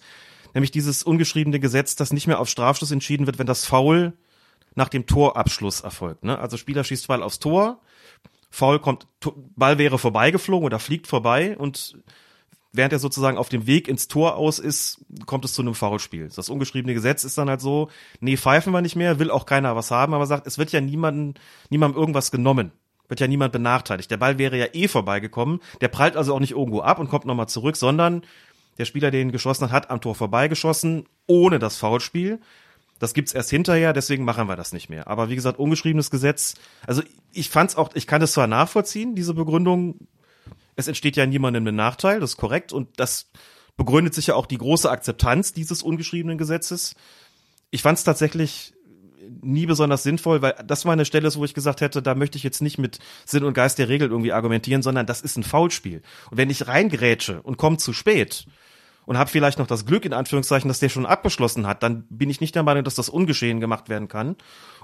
nämlich 0.54 0.72
dieses 0.72 1.04
ungeschriebene 1.04 1.60
Gesetz, 1.60 1.96
das 1.96 2.12
nicht 2.12 2.28
mehr 2.28 2.40
auf 2.40 2.50
Strafstoß 2.50 2.92
entschieden 2.92 3.28
wird, 3.28 3.38
wenn 3.38 3.48
das 3.48 3.66
Foul 3.66 4.14
nach 4.76 4.90
dem 4.90 5.06
Torabschluss 5.06 5.82
erfolgt. 5.82 6.24
Ne? 6.24 6.38
Also 6.38 6.58
Spieler 6.58 6.84
schießt 6.84 7.08
Ball 7.08 7.24
aufs 7.24 7.40
Tor, 7.40 7.82
Foul 8.50 8.80
kommt, 8.80 9.08
Ball 9.56 9.78
wäre 9.78 9.98
vorbeigeflogen 9.98 10.66
oder 10.66 10.80
fliegt 10.80 11.08
vorbei 11.08 11.58
und 11.58 11.98
während 12.72 12.94
er 12.94 13.00
sozusagen 13.00 13.38
auf 13.38 13.50
dem 13.50 13.68
Weg 13.68 13.88
ins 13.88 14.08
Tor 14.08 14.36
aus 14.36 14.60
ist, 14.60 15.06
kommt 15.26 15.46
es 15.46 15.54
zu 15.54 15.62
einem 15.62 15.76
Foulspiel. 15.76 16.30
Das 16.36 16.50
ungeschriebene 16.50 16.94
Gesetz 16.94 17.24
ist 17.24 17.38
dann 17.38 17.50
halt 17.50 17.62
so, 17.62 17.90
nee, 18.20 18.38
pfeifen 18.38 18.74
wir 18.74 18.82
nicht 18.82 18.96
mehr, 18.96 19.20
will 19.20 19.32
auch 19.32 19.46
keiner 19.46 19.76
was 19.76 19.92
haben, 19.92 20.14
aber 20.14 20.26
sagt, 20.26 20.48
es 20.48 20.58
wird 20.58 20.72
ja 20.72 20.82
niemanden, 20.82 21.36
niemandem 21.70 22.00
irgendwas 22.00 22.32
genommen. 22.32 22.72
Wird 23.08 23.20
ja 23.20 23.28
niemand 23.28 23.54
benachteiligt. 23.54 24.10
Der 24.10 24.18
Ball 24.18 24.40
wäre 24.40 24.58
ja 24.58 24.66
eh 24.74 24.88
vorbeigekommen. 24.88 25.60
Der 25.80 25.90
prallt 25.90 26.18
also 26.18 26.34
auch 26.34 26.40
nicht 26.40 26.52
irgendwo 26.52 26.82
ab 26.82 26.98
und 26.98 27.08
kommt 27.08 27.26
nochmal 27.26 27.48
zurück, 27.48 27.76
sondern 27.76 28.24
der 28.78 28.86
Spieler, 28.86 29.12
der 29.12 29.22
ihn 29.22 29.32
geschossen 29.32 29.66
hat, 29.66 29.72
hat 29.72 29.90
am 29.92 30.02
Tor 30.02 30.16
vorbeigeschossen, 30.16 31.06
ohne 31.28 31.60
das 31.60 31.78
Foulspiel. 31.78 32.40
Das 33.00 33.14
gibt's 33.14 33.34
erst 33.34 33.50
hinterher, 33.50 33.92
deswegen 33.92 34.24
machen 34.24 34.48
wir 34.48 34.56
das 34.56 34.72
nicht 34.72 34.90
mehr. 34.90 35.08
Aber 35.08 35.30
wie 35.30 35.36
gesagt, 35.36 35.60
ungeschriebenes 35.60 36.10
Gesetz. 36.10 36.56
Also 36.88 37.04
ich 37.34 37.50
fand's 37.50 37.76
auch, 37.76 37.90
ich 37.94 38.08
kann 38.08 38.22
es 38.22 38.32
zwar 38.32 38.48
nachvollziehen, 38.48 39.16
diese 39.16 39.34
Begründung. 39.34 40.08
Es 40.78 40.88
entsteht 40.88 41.18
ja 41.18 41.26
niemandem 41.26 41.68
ein 41.68 41.76
Nachteil, 41.76 42.20
das 42.20 42.32
ist 42.32 42.38
korrekt. 42.38 42.72
Und 42.72 43.00
das 43.00 43.32
begründet 43.76 44.14
sich 44.14 44.28
ja 44.28 44.36
auch 44.36 44.46
die 44.46 44.58
große 44.58 44.90
Akzeptanz 44.90 45.52
dieses 45.52 45.84
ungeschriebenen 45.84 46.38
Gesetzes. 46.38 46.96
Ich 47.70 47.82
fand's 47.82 48.06
tatsächlich 48.06 48.74
nie 49.42 49.66
besonders 49.66 50.04
sinnvoll, 50.04 50.42
weil 50.42 50.56
das 50.66 50.86
war 50.86 50.94
eine 50.94 51.06
Stelle 51.06 51.34
wo 51.36 51.44
ich 51.44 51.54
gesagt 51.54 51.82
hätte, 51.82 52.02
da 52.02 52.16
möchte 52.16 52.38
ich 52.38 52.44
jetzt 52.44 52.62
nicht 52.62 52.78
mit 52.78 53.00
Sinn 53.26 53.44
und 53.44 53.54
Geist 53.54 53.80
der 53.80 53.90
Regel 53.90 54.10
irgendwie 54.10 54.32
argumentieren, 54.32 54.84
sondern 54.84 55.06
das 55.06 55.22
ist 55.22 55.38
ein 55.38 55.44
Foulspiel. 55.44 56.02
Und 56.30 56.38
wenn 56.38 56.50
ich 56.50 56.68
reingrätsche 56.68 57.42
und 57.42 57.58
komme 57.58 57.78
zu 57.78 57.92
spät, 57.92 58.46
und 59.06 59.18
habe 59.18 59.30
vielleicht 59.30 59.60
noch 59.60 59.68
das 59.68 59.86
Glück 59.86 60.06
in 60.06 60.14
Anführungszeichen, 60.14 60.68
dass 60.68 60.80
der 60.80 60.90
schon 60.90 61.06
abgeschlossen 61.06 61.68
hat, 61.68 61.84
dann 61.84 62.06
bin 62.10 62.30
ich 62.30 62.41
nicht 62.41 62.56
der 62.56 62.64
Meinung, 62.64 62.84
dass 62.84 62.95
das 62.95 63.10
ungeschehen 63.10 63.60
gemacht 63.60 63.90
werden 63.90 64.07
kann. 64.07 64.36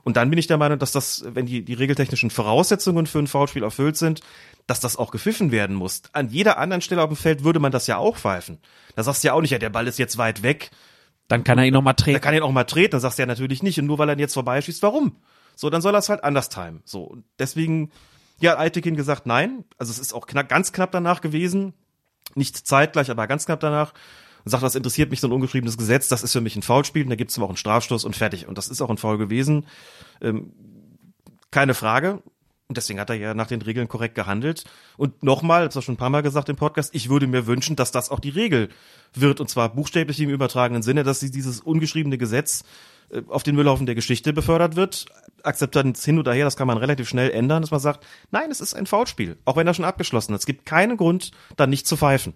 Und 0.03 0.17
dann 0.17 0.29
bin 0.29 0.39
ich 0.39 0.47
der 0.47 0.57
Meinung, 0.57 0.79
dass 0.79 0.91
das, 0.91 1.23
wenn 1.27 1.45
die, 1.45 1.63
die 1.63 1.73
regeltechnischen 1.73 2.29
Voraussetzungen 2.29 3.05
für 3.05 3.19
ein 3.19 3.27
Foulspiel 3.27 3.63
erfüllt 3.63 3.97
sind, 3.97 4.21
dass 4.67 4.79
das 4.79 4.95
auch 4.95 5.11
gepfiffen 5.11 5.51
werden 5.51 5.75
muss. 5.75 6.01
An 6.13 6.29
jeder 6.29 6.57
anderen 6.57 6.81
Stelle 6.81 7.03
auf 7.03 7.09
dem 7.09 7.17
Feld 7.17 7.43
würde 7.43 7.59
man 7.59 7.71
das 7.71 7.87
ja 7.87 7.97
auch 7.97 8.17
pfeifen. 8.17 8.59
Da 8.95 9.03
sagst 9.03 9.23
du 9.23 9.27
ja 9.27 9.33
auch 9.33 9.41
nicht, 9.41 9.51
ja, 9.51 9.59
der 9.59 9.69
Ball 9.69 9.87
ist 9.87 9.99
jetzt 9.99 10.17
weit 10.17 10.43
weg. 10.43 10.71
Dann 11.27 11.43
kann 11.43 11.57
er 11.57 11.65
ihn 11.65 11.73
noch 11.73 11.81
mal 11.81 11.93
Da 11.93 12.03
treten. 12.03 12.21
kann 12.21 12.33
er 12.33 12.39
ihn 12.39 12.43
auch 12.43 12.51
mal 12.51 12.63
treten, 12.65 12.91
dann 12.91 12.99
sagst 13.01 13.17
du 13.17 13.23
ja 13.23 13.27
natürlich 13.27 13.63
nicht. 13.63 13.79
Und 13.79 13.85
nur 13.85 13.99
weil 13.99 14.09
er 14.09 14.15
ihn 14.15 14.19
jetzt 14.19 14.33
vorbeischießt, 14.33 14.81
warum? 14.83 15.17
So, 15.55 15.69
dann 15.69 15.81
soll 15.81 15.95
er 15.95 15.99
es 15.99 16.09
halt 16.09 16.23
anders 16.23 16.49
timen. 16.49 16.81
So, 16.85 17.03
und 17.03 17.23
deswegen, 17.39 17.91
ja, 18.39 18.55
Altekin 18.55 18.95
gesagt, 18.95 19.25
nein. 19.25 19.63
Also 19.77 19.91
es 19.91 19.99
ist 19.99 20.13
auch 20.13 20.25
knapp, 20.25 20.49
ganz 20.49 20.73
knapp 20.73 20.91
danach 20.91 21.21
gewesen. 21.21 21.73
Nicht 22.35 22.67
zeitgleich, 22.67 23.11
aber 23.11 23.27
ganz 23.27 23.45
knapp 23.45 23.59
danach. 23.59 23.93
Und 24.43 24.51
sagt, 24.51 24.63
das 24.63 24.75
interessiert 24.75 25.11
mich 25.11 25.19
so 25.19 25.27
ein 25.27 25.33
ungeschriebenes 25.33 25.77
Gesetz, 25.77 26.07
das 26.07 26.23
ist 26.23 26.31
für 26.31 26.41
mich 26.41 26.55
ein 26.55 26.63
Foulspiel, 26.63 27.03
und 27.03 27.09
da 27.09 27.15
gibt 27.15 27.29
es 27.29 27.37
auch 27.37 27.47
einen 27.47 27.57
Strafstoß 27.57 28.05
und 28.05 28.15
fertig. 28.15 28.47
Und 28.47 28.57
das 28.57 28.69
ist 28.69 28.81
auch 28.81 28.89
ein 28.89 28.97
Foul 28.97 29.19
gewesen. 29.19 29.67
Ähm, 30.19 30.51
keine 31.51 31.73
Frage. 31.73 32.23
Und 32.67 32.77
deswegen 32.77 33.01
hat 33.01 33.09
er 33.09 33.17
ja 33.17 33.33
nach 33.33 33.47
den 33.47 33.61
Regeln 33.61 33.89
korrekt 33.89 34.15
gehandelt. 34.15 34.63
Und 34.95 35.23
nochmal, 35.23 35.65
das 35.65 35.75
habe 35.75 35.81
ich 35.81 35.85
schon 35.85 35.95
ein 35.95 35.97
paar 35.97 36.09
Mal 36.09 36.23
gesagt 36.23 36.47
im 36.47 36.55
Podcast, 36.55 36.95
ich 36.95 37.09
würde 37.09 37.27
mir 37.27 37.45
wünschen, 37.45 37.75
dass 37.75 37.91
das 37.91 38.09
auch 38.09 38.21
die 38.21 38.29
Regel 38.29 38.69
wird. 39.13 39.41
Und 39.41 39.49
zwar 39.49 39.75
buchstäblich 39.75 40.21
im 40.21 40.29
übertragenen 40.29 40.81
Sinne, 40.81 41.03
dass 41.03 41.19
sie 41.19 41.31
dieses 41.31 41.59
ungeschriebene 41.59 42.17
Gesetz 42.17 42.63
auf 43.27 43.43
den 43.43 43.55
Müllhaufen 43.55 43.85
der 43.85 43.95
Geschichte 43.95 44.33
befördert 44.33 44.75
wird. 44.75 45.05
Akzeptanz 45.43 46.05
hin 46.05 46.19
oder 46.19 46.33
her, 46.33 46.45
das 46.45 46.55
kann 46.55 46.67
man 46.67 46.77
relativ 46.77 47.09
schnell 47.09 47.31
ändern, 47.31 47.61
dass 47.61 47.71
man 47.71 47.79
sagt, 47.79 48.05
nein, 48.31 48.51
es 48.51 48.61
ist 48.61 48.73
ein 48.73 48.85
Foulspiel. 48.85 49.37
Auch 49.45 49.55
wenn 49.55 49.67
er 49.67 49.73
schon 49.73 49.85
abgeschlossen 49.85 50.33
ist. 50.33 50.41
Es 50.41 50.45
gibt 50.45 50.65
keinen 50.65 50.97
Grund, 50.97 51.31
dann 51.57 51.69
nicht 51.69 51.87
zu 51.87 51.97
pfeifen. 51.97 52.33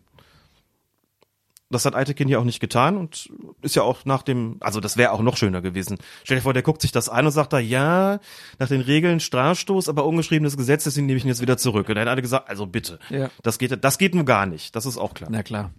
Das 1.72 1.84
hat 1.84 1.95
Eitekin 1.95 2.27
ja 2.30 2.38
auch 2.38 2.43
nicht 2.43 2.60
getan 2.60 2.95
und 2.95 3.30
ist 3.61 3.76
ja 3.76 3.81
auch 3.81 4.06
nach 4.06 4.22
dem, 4.22 4.57
also 4.60 4.80
das 4.80 4.97
wäre 4.97 5.11
auch 5.11 5.22
noch 5.22 5.35
schöner 5.35 5.61
gewesen. 5.61 5.97
Stell 6.23 6.38
dir 6.38 6.43
vor, 6.43 6.53
der 6.53 6.61
guckt 6.61 6.81
sich 6.81 6.91
das 6.91 7.10
an 7.10 7.26
und 7.26 7.31
sagt 7.31 7.53
da, 7.53 7.60
ja, 7.60 8.19
nach 8.60 8.68
den 8.68 8.81
Regeln 8.81 9.19
Strafstoß, 9.19 9.89
aber 9.89 10.06
ungeschriebenes 10.06 10.57
Gesetz, 10.57 10.84
deswegen 10.84 11.07
nehme 11.07 11.18
ich 11.18 11.26
ihn 11.26 11.30
jetzt 11.30 11.41
wieder 11.41 11.57
zurück. 11.57 11.89
Und 11.89 11.95
dann 11.95 12.03
hat 12.03 12.10
alle 12.11 12.22
gesagt, 12.22 12.49
also 12.49 12.68
bitte, 12.68 12.99
Ja. 13.10 13.30
das 13.41 13.57
geht, 13.57 13.84
das 13.84 13.97
geht 13.97 14.14
nur 14.14 14.26
gar 14.26 14.45
nicht. 14.45 14.76
Das 14.76 14.85
ist 14.85 14.97
auch 14.97 15.15
klar. 15.15 15.30
Na 15.31 15.41
klar. 15.41 15.72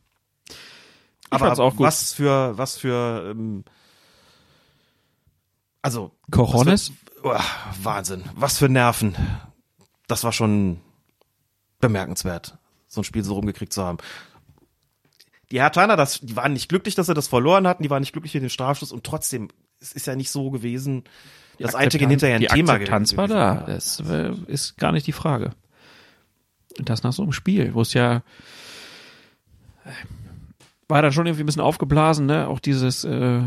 aber 1.31 1.47
fand's 1.47 1.61
auch 1.61 1.77
gut. 1.77 1.87
was 1.87 2.13
für, 2.13 2.59
was 2.59 2.77
für, 2.79 3.31
ähm, 3.31 3.65
also 5.87 6.11
für- 6.65 6.69
Uah, 7.23 7.43
Wahnsinn, 7.83 8.25
was 8.35 8.59
für 8.59 8.69
Nerven. 8.69 9.17
Das 10.09 10.23
war 10.25 10.33
schon 10.33 10.81
bemerkenswert, 11.81 12.59
so 12.87 13.01
ein 13.01 13.05
Spiel 13.05 13.23
so 13.25 13.35
rumgekriegt 13.35 13.73
zu 13.73 13.85
haben. 13.85 13.99
Die 15.51 15.61
Hertaner, 15.61 15.97
das, 15.97 16.21
die 16.21 16.35
waren 16.37 16.53
nicht 16.53 16.69
glücklich, 16.69 16.95
dass 16.97 17.07
sie 17.07 17.15
das 17.15 17.29
verloren 17.29 17.67
hatten, 17.69 17.83
die 17.83 17.91
waren 17.91 18.01
nicht 18.01 18.13
glücklich 18.13 18.35
mit 18.35 18.43
dem 18.43 18.49
Strafschuss 18.51 18.93
und 18.93 19.05
trotzdem, 19.05 19.49
es 19.81 19.93
ist 19.93 20.07
ja 20.07 20.17
nicht 20.17 20.31
so 20.31 20.51
gewesen, 20.51 21.05
dass 21.59 21.75
Eitekin 21.75 22.11
hinterher 22.11 22.37
ein 22.37 22.41
die 22.43 22.49
Thema 22.49 22.75
Akzeptanz 22.75 23.17
war 23.17 23.29
gewesen 23.29 23.39
da. 23.39 23.55
Das 23.67 24.01
äh, 24.01 24.33
ist 24.49 24.77
gar 24.77 24.93
nicht 24.93 25.07
die 25.07 25.13
Frage. 25.13 25.53
Und 26.79 26.89
das 26.89 27.03
nach 27.03 27.13
so 27.13 27.23
einem 27.23 27.33
Spiel, 27.33 27.75
wo 27.75 27.81
es 27.83 27.95
ja 27.95 28.17
äh, 29.85 29.91
war 30.89 31.03
dann 31.03 31.13
schon 31.13 31.27
irgendwie 31.27 31.45
ein 31.45 31.47
bisschen 31.47 31.63
aufgeblasen, 31.63 32.27
ne? 32.27 32.49
Auch 32.49 32.61
dieses 32.61 33.05
äh, 33.05 33.41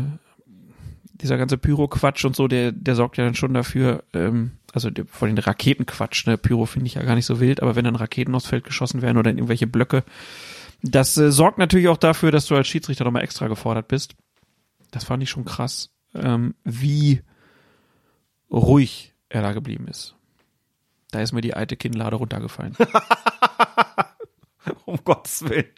dieser 1.22 1.38
ganze 1.38 1.58
Pyro-Quatsch 1.58 2.24
und 2.24 2.34
so, 2.36 2.48
der 2.48 2.72
der 2.72 2.94
sorgt 2.94 3.16
ja 3.16 3.24
dann 3.24 3.34
schon 3.34 3.54
dafür, 3.54 4.04
ähm, 4.14 4.52
also 4.72 4.90
der, 4.90 5.06
vor 5.06 5.28
den 5.28 5.38
Raketenquatsch, 5.38 6.26
ne? 6.26 6.38
Pyro 6.38 6.66
finde 6.66 6.86
ich 6.86 6.94
ja 6.94 7.02
gar 7.02 7.14
nicht 7.14 7.26
so 7.26 7.40
wild, 7.40 7.62
aber 7.62 7.76
wenn 7.76 7.84
dann 7.84 7.96
Raketen 7.96 8.34
aufs 8.34 8.46
Feld 8.46 8.64
geschossen 8.64 9.02
werden 9.02 9.18
oder 9.18 9.30
in 9.30 9.38
irgendwelche 9.38 9.66
Blöcke, 9.66 10.04
das 10.82 11.16
äh, 11.16 11.30
sorgt 11.30 11.58
natürlich 11.58 11.88
auch 11.88 11.96
dafür, 11.96 12.30
dass 12.30 12.46
du 12.46 12.56
als 12.56 12.68
Schiedsrichter 12.68 13.04
nochmal 13.04 13.22
extra 13.22 13.48
gefordert 13.48 13.88
bist. 13.88 14.14
Das 14.90 15.04
fand 15.04 15.22
ich 15.22 15.30
schon 15.30 15.44
krass, 15.44 15.90
ähm, 16.14 16.54
wie 16.64 17.22
ruhig 18.50 19.14
er 19.28 19.42
da 19.42 19.52
geblieben 19.52 19.86
ist. 19.88 20.16
Da 21.10 21.20
ist 21.20 21.32
mir 21.32 21.40
die 21.40 21.54
alte 21.54 21.76
Kinnlade 21.76 22.16
runtergefallen. 22.16 22.76
Um 24.84 24.98
Gottes 25.04 25.48
Willen. 25.48 25.70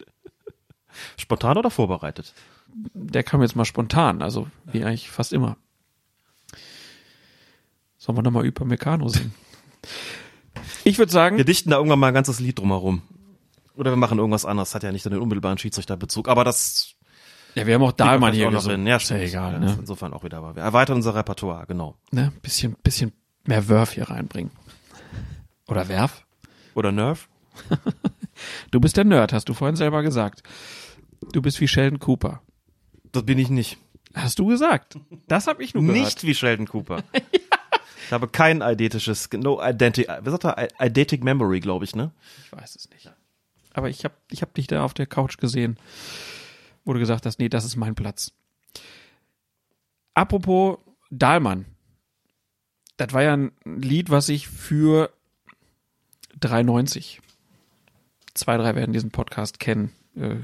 Spontan 1.17 1.57
oder 1.57 1.71
vorbereitet? 1.71 2.33
Der 2.93 3.23
kam 3.23 3.41
jetzt 3.41 3.55
mal 3.55 3.65
spontan, 3.65 4.21
also 4.21 4.47
wie 4.65 4.83
eigentlich 4.83 5.09
fast 5.09 5.33
immer. 5.33 5.57
Sollen 7.97 8.17
wir 8.17 8.23
nochmal 8.23 8.45
über 8.45 8.65
Meccano 8.65 9.07
singen? 9.07 9.33
Ich 10.85 10.97
würde 10.97 11.11
sagen, 11.11 11.37
Wir 11.37 11.45
dichten 11.45 11.69
da 11.69 11.77
irgendwann 11.77 11.99
mal 11.99 12.07
ein 12.09 12.13
ganzes 12.13 12.41
Lied 12.41 12.59
drumherum. 12.59 13.01
Oder 13.75 13.91
wir 13.91 13.95
machen 13.95 14.19
irgendwas 14.19 14.45
anderes, 14.45 14.75
hat 14.75 14.83
ja 14.83 14.91
nicht 14.91 15.03
so 15.03 15.09
den 15.09 15.19
unmittelbaren 15.19 15.57
Schiedsrichterbezug, 15.57 16.27
aber 16.27 16.43
das 16.43 16.95
ja, 17.55 17.67
wir 17.67 17.75
haben 17.75 17.83
auch 17.83 17.91
Dahlmann 17.91 18.33
hier 18.33 18.47
auch 18.47 18.51
noch 18.51 18.59
gesungen. 18.59 18.81
drin. 18.81 18.87
Ja, 18.87 18.97
ist 18.97 19.09
ja 19.09 19.17
stimmt. 19.17 19.29
egal, 19.29 19.59
ne? 19.59 19.77
Insofern 19.79 20.13
auch 20.13 20.23
wieder, 20.23 20.37
aber 20.37 20.55
wir 20.55 20.63
erweitern 20.63 20.97
unser 20.97 21.15
Repertoire, 21.15 21.65
genau. 21.67 21.95
ne? 22.11 22.33
Bisschen, 22.41 22.75
bisschen 22.83 23.13
mehr 23.45 23.69
Werf 23.69 23.93
hier 23.93 24.09
reinbringen. 24.09 24.51
Oder 25.67 25.87
Werf? 25.87 26.25
Oder 26.75 26.91
Nerv? 26.91 27.29
Du 28.71 28.79
bist 28.79 28.97
der 28.97 29.03
Nerd, 29.03 29.31
hast 29.31 29.47
du 29.47 29.53
vorhin 29.53 29.75
selber 29.75 30.01
gesagt. 30.01 30.41
Du 31.31 31.41
bist 31.43 31.61
wie 31.61 31.67
Sheldon 31.67 31.99
Cooper. 31.99 32.41
Das 33.13 33.25
bin 33.25 33.39
ich 33.39 33.49
nicht. 33.49 33.77
Hast 34.13 34.37
du 34.39 34.47
gesagt? 34.47 34.97
Das 35.27 35.47
habe 35.47 35.63
ich 35.63 35.73
nur 35.73 35.83
gehört. 35.83 35.97
Nicht 35.97 36.23
wie 36.23 36.35
Sheldon 36.35 36.67
Cooper. 36.67 37.03
Ich 38.05 38.11
habe 38.11 38.27
kein 38.27 38.61
eidetisches, 38.61 39.29
no 39.31 39.59
identity, 39.63 40.07
wie 40.21 40.29
sagt 40.29 40.43
er, 40.43 40.67
eidetic 40.77 41.23
memory, 41.23 41.61
glaube 41.61 41.85
ich, 41.85 41.95
ne? 41.95 42.11
Ich 42.43 42.51
weiß 42.51 42.75
es 42.75 42.89
nicht. 42.89 43.11
Aber 43.73 43.89
ich 43.89 44.03
habe 44.03 44.13
ich 44.29 44.41
hab 44.41 44.53
dich 44.53 44.67
da 44.67 44.83
auf 44.83 44.93
der 44.93 45.07
Couch 45.07 45.37
gesehen, 45.37 45.77
wo 46.83 46.93
du 46.93 46.99
gesagt 46.99 47.25
hast, 47.25 47.39
nee, 47.39 47.49
das 47.49 47.65
ist 47.65 47.75
mein 47.75 47.95
Platz. 47.95 48.33
Apropos 50.13 50.77
Dahlmann. 51.09 51.65
Das 52.97 53.13
war 53.13 53.23
ja 53.23 53.35
ein 53.35 53.51
Lied, 53.63 54.11
was 54.11 54.29
ich 54.29 54.47
für 54.47 55.11
3,90, 56.39 57.19
zwei, 58.33 58.57
drei 58.57 58.75
werden 58.75 58.93
diesen 58.93 59.11
Podcast 59.11 59.59
kennen, 59.59 59.91
äh, 60.15 60.35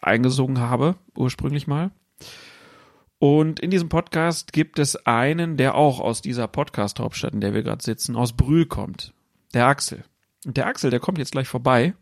eingesungen 0.00 0.60
habe, 0.60 0.96
ursprünglich 1.16 1.66
mal. 1.66 1.90
Und 3.18 3.60
in 3.60 3.70
diesem 3.70 3.88
Podcast 3.88 4.52
gibt 4.52 4.78
es 4.78 4.96
einen, 5.06 5.56
der 5.56 5.74
auch 5.74 6.00
aus 6.00 6.20
dieser 6.20 6.48
Podcast-Hauptstadt, 6.48 7.32
in 7.32 7.40
der 7.40 7.54
wir 7.54 7.62
gerade 7.62 7.82
sitzen, 7.82 8.14
aus 8.14 8.34
Brühl 8.34 8.66
kommt. 8.66 9.14
Der 9.54 9.66
Axel. 9.66 10.04
Und 10.44 10.56
der 10.56 10.66
Axel, 10.66 10.90
der 10.90 11.00
kommt 11.00 11.18
jetzt 11.18 11.32
gleich 11.32 11.48
vorbei, 11.48 11.94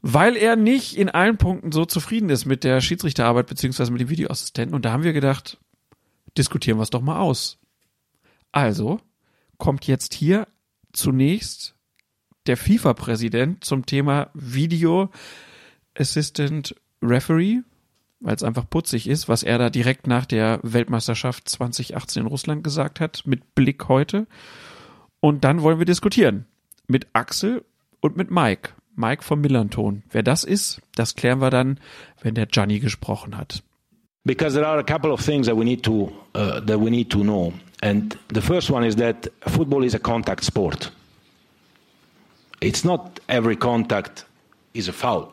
weil 0.00 0.36
er 0.36 0.54
nicht 0.54 0.96
in 0.96 1.08
allen 1.08 1.38
Punkten 1.38 1.72
so 1.72 1.84
zufrieden 1.84 2.30
ist 2.30 2.46
mit 2.46 2.62
der 2.62 2.80
Schiedsrichterarbeit 2.80 3.46
beziehungsweise 3.46 3.90
mit 3.90 4.00
dem 4.00 4.08
Videoassistenten. 4.08 4.74
Und 4.74 4.84
da 4.84 4.92
haben 4.92 5.02
wir 5.02 5.12
gedacht, 5.12 5.58
diskutieren 6.38 6.78
wir 6.78 6.82
es 6.82 6.90
doch 6.90 7.02
mal 7.02 7.18
aus. 7.18 7.58
Also 8.52 9.00
kommt 9.58 9.86
jetzt 9.86 10.14
hier 10.14 10.46
zunächst 10.92 11.74
der 12.46 12.56
FIFA-Präsident 12.56 13.64
zum 13.64 13.84
Thema 13.86 14.30
Video 14.34 15.10
Assistant 15.94 16.74
Referee, 17.02 17.62
weil 18.20 18.34
es 18.34 18.42
einfach 18.42 18.68
putzig 18.68 19.08
ist, 19.08 19.28
was 19.28 19.42
er 19.42 19.58
da 19.58 19.70
direkt 19.70 20.06
nach 20.06 20.26
der 20.26 20.60
Weltmeisterschaft 20.62 21.48
2018 21.48 22.22
in 22.22 22.26
Russland 22.26 22.64
gesagt 22.64 23.00
hat, 23.00 23.22
mit 23.26 23.54
Blick 23.54 23.88
heute. 23.88 24.26
Und 25.20 25.44
dann 25.44 25.62
wollen 25.62 25.78
wir 25.78 25.86
diskutieren 25.86 26.46
mit 26.86 27.06
Axel 27.12 27.64
und 28.00 28.16
mit 28.16 28.30
Mike. 28.30 28.70
Mike 28.94 29.22
vom 29.22 29.40
Millanton. 29.40 30.02
Wer 30.10 30.22
das 30.22 30.44
ist, 30.44 30.80
das 30.94 31.16
klären 31.16 31.40
wir 31.40 31.50
dann, 31.50 31.78
wenn 32.22 32.34
der 32.34 32.46
Gianni 32.46 32.78
gesprochen 32.78 33.36
hat. 33.36 33.62
because 34.26 34.54
there 34.54 34.66
are 34.66 34.78
a 34.78 34.84
couple 34.84 35.12
of 35.12 35.20
things 35.20 35.46
that 35.46 35.56
we 35.56 35.64
need 35.64 35.82
to 35.84 36.12
uh, 36.34 36.60
that 36.60 36.78
we 36.78 36.90
need 36.90 37.10
to 37.10 37.22
know 37.22 37.54
and 37.80 38.18
the 38.28 38.42
first 38.42 38.68
one 38.68 38.84
is 38.84 38.96
that 38.96 39.28
football 39.48 39.84
is 39.84 39.94
a 39.94 39.98
contact 39.98 40.44
sport 40.44 40.90
it's 42.60 42.84
not 42.84 43.20
every 43.28 43.56
contact 43.56 44.24
is 44.74 44.88
a 44.88 44.92
foul 44.92 45.32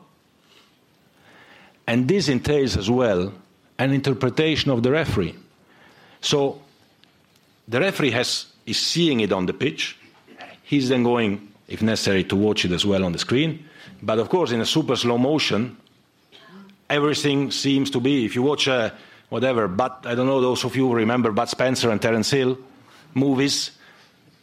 and 1.87 2.07
this 2.07 2.29
entails 2.29 2.77
as 2.77 2.89
well 2.89 3.33
an 3.79 3.91
interpretation 3.91 4.71
of 4.71 4.83
the 4.83 4.91
referee 4.91 5.35
so 6.21 6.61
the 7.67 7.79
referee 7.79 8.11
has 8.11 8.47
is 8.65 8.77
seeing 8.77 9.19
it 9.19 9.31
on 9.31 9.45
the 9.45 9.53
pitch 9.53 9.97
he's 10.63 10.89
then 10.89 11.03
going 11.03 11.49
if 11.67 11.81
necessary 11.81 12.23
to 12.23 12.35
watch 12.35 12.65
it 12.65 12.71
as 12.71 12.85
well 12.85 13.03
on 13.03 13.11
the 13.11 13.19
screen 13.19 13.65
but 14.01 14.19
of 14.19 14.29
course 14.29 14.51
in 14.51 14.61
a 14.61 14.65
super 14.65 14.95
slow 14.95 15.17
motion 15.17 15.75
everything 16.89 17.51
seems 17.51 17.89
to 17.89 17.99
be 17.99 18.25
if 18.25 18.35
you 18.35 18.41
watch 18.41 18.67
a 18.67 18.93
whatever. 19.33 19.67
But 19.67 20.05
I 20.05 20.13
don't 20.13 20.27
know 20.27 20.39
those 20.39 20.63
of 20.63 20.75
you 20.75 20.93
remember 20.93 21.31
Bud 21.31 21.49
Spencer 21.49 21.89
and 21.89 21.99
Terence 21.99 22.29
Hill 22.29 22.57
movies. 23.15 23.71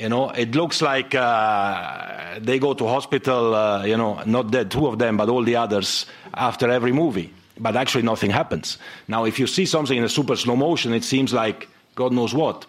You 0.01 0.09
know, 0.09 0.31
it 0.31 0.55
looks 0.55 0.81
like 0.81 1.14
uh, 1.14 2.39
they 2.40 2.59
go 2.59 2.72
to 2.72 2.86
hospital. 2.86 3.55
Uh, 3.55 3.85
you 3.85 3.98
know, 3.98 4.22
not 4.24 4.51
two 4.70 4.86
of 4.86 4.98
them, 4.98 5.18
but 5.18 5.28
all 5.28 5.44
the 5.44 5.56
others 5.56 6.06
after 6.32 6.70
every 6.70 6.93
movie. 6.93 7.31
But 7.59 7.77
actually, 7.77 8.05
nothing 8.05 8.31
happens. 8.31 8.78
Now, 9.09 9.27
if 9.27 9.39
you 9.39 9.47
see 9.47 9.66
something 9.66 9.98
in 9.98 10.02
a 10.02 10.09
super 10.09 10.36
slow 10.36 10.56
motion, 10.56 10.94
it 10.94 11.05
seems 11.05 11.35
like 11.35 11.68
God 11.97 12.14
knows 12.14 12.32
what. 12.32 12.64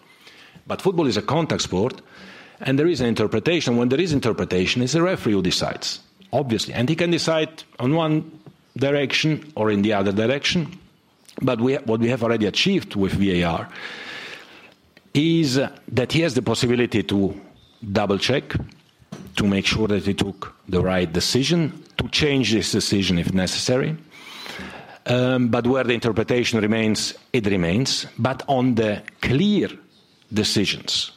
But 0.67 0.81
football 0.81 1.07
is 1.07 1.15
a 1.15 1.21
contact 1.21 1.61
sport, 1.61 2.01
and 2.59 2.77
there 2.77 2.87
is 2.87 2.99
an 2.99 3.07
interpretation. 3.07 3.77
When 3.77 3.87
there 3.87 4.01
is 4.01 4.11
interpretation, 4.11 4.81
it's 4.81 4.91
the 4.91 5.01
referee 5.01 5.31
who 5.31 5.41
decides, 5.41 6.01
obviously, 6.33 6.73
and 6.73 6.89
he 6.89 6.97
can 6.97 7.11
decide 7.11 7.63
on 7.79 7.95
one 7.95 8.29
direction 8.75 9.53
or 9.55 9.71
in 9.71 9.83
the 9.83 9.93
other 9.93 10.11
direction. 10.11 10.77
But 11.41 11.61
we, 11.61 11.75
what 11.75 12.01
we 12.01 12.09
have 12.09 12.23
already 12.23 12.45
achieved 12.45 12.95
with 12.95 13.13
VAR 13.13 13.69
is 15.13 15.59
that 15.87 16.11
he 16.11 16.21
has 16.21 16.33
the 16.33 16.41
possibility 16.41 17.03
to 17.03 17.39
double 17.91 18.17
check, 18.17 18.55
to 19.35 19.47
make 19.47 19.65
sure 19.65 19.87
that 19.87 20.05
he 20.05 20.13
took 20.13 20.55
the 20.69 20.81
right 20.81 21.11
decision, 21.11 21.83
to 21.97 22.07
change 22.09 22.51
this 22.51 22.71
decision 22.71 23.17
if 23.17 23.33
necessary. 23.33 23.95
Um, 25.05 25.49
but 25.49 25.65
where 25.65 25.83
the 25.83 25.93
interpretation 25.93 26.59
remains, 26.59 27.15
it 27.33 27.45
remains. 27.47 28.05
But 28.17 28.43
on 28.47 28.75
the 28.75 29.01
clear 29.21 29.69
decisions, 30.31 31.11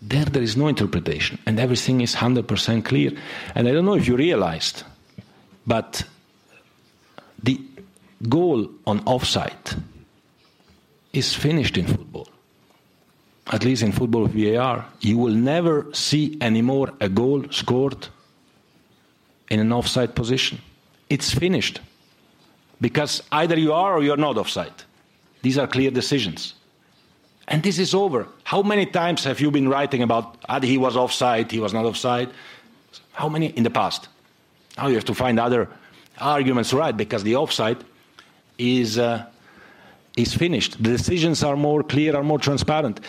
there 0.00 0.24
there 0.24 0.42
is 0.42 0.56
no 0.56 0.68
interpretation, 0.68 1.38
and 1.44 1.60
everything 1.60 2.00
is 2.00 2.14
100% 2.14 2.84
clear. 2.84 3.12
And 3.54 3.68
I 3.68 3.72
don't 3.72 3.84
know 3.84 3.96
if 3.96 4.06
you 4.06 4.16
realized, 4.16 4.84
but 5.66 6.04
the 7.42 7.60
goal 8.28 8.68
on 8.86 9.00
offside 9.06 9.74
is 11.12 11.34
finished 11.34 11.76
in 11.76 11.86
football. 11.86 12.28
At 13.50 13.64
least 13.64 13.82
in 13.82 13.90
football 13.90 14.26
VAR, 14.26 14.86
you 15.00 15.18
will 15.18 15.34
never 15.34 15.92
see 15.92 16.38
anymore 16.40 16.92
a 17.00 17.08
goal 17.08 17.44
scored 17.50 18.06
in 19.50 19.58
an 19.58 19.72
offside 19.72 20.14
position. 20.14 20.60
It's 21.08 21.34
finished. 21.34 21.80
Because 22.80 23.22
either 23.32 23.58
you 23.58 23.72
are 23.72 23.96
or 23.96 24.02
you're 24.02 24.16
not 24.16 24.38
offside. 24.38 24.72
These 25.42 25.58
are 25.58 25.66
clear 25.66 25.90
decisions. 25.90 26.54
And 27.48 27.62
this 27.64 27.78
is 27.80 27.92
over. 27.92 28.28
How 28.44 28.62
many 28.62 28.86
times 28.86 29.24
have 29.24 29.40
you 29.40 29.50
been 29.50 29.68
writing 29.68 30.02
about 30.02 30.36
ah, 30.48 30.60
he 30.60 30.78
was 30.78 30.96
offside, 30.96 31.50
he 31.50 31.58
was 31.58 31.74
not 31.74 31.84
offside? 31.84 32.30
How 33.12 33.28
many 33.28 33.46
in 33.46 33.64
the 33.64 33.70
past? 33.70 34.08
Now 34.78 34.86
you 34.86 34.94
have 34.94 35.04
to 35.06 35.14
find 35.14 35.40
other 35.40 35.68
arguments 36.18 36.72
right 36.72 36.96
because 36.96 37.24
the 37.24 37.34
offside 37.34 37.78
is 38.58 38.98
uh, 38.98 39.26
is 40.22 40.34
finished. 40.34 40.78
The 40.78 40.92
decisions 40.92 41.42
are 41.42 41.56
more 41.56 41.84
clear, 41.84 42.14
are 42.14 42.24
more 42.24 42.40
transparent. 42.40 43.00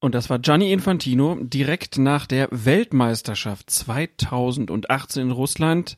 Und 0.00 0.14
das 0.14 0.30
war 0.30 0.38
Gianni 0.38 0.72
Infantino 0.72 1.36
direkt 1.40 1.98
nach 1.98 2.26
der 2.26 2.48
Weltmeisterschaft 2.52 3.68
2018 3.70 5.22
in 5.22 5.30
Russland. 5.32 5.96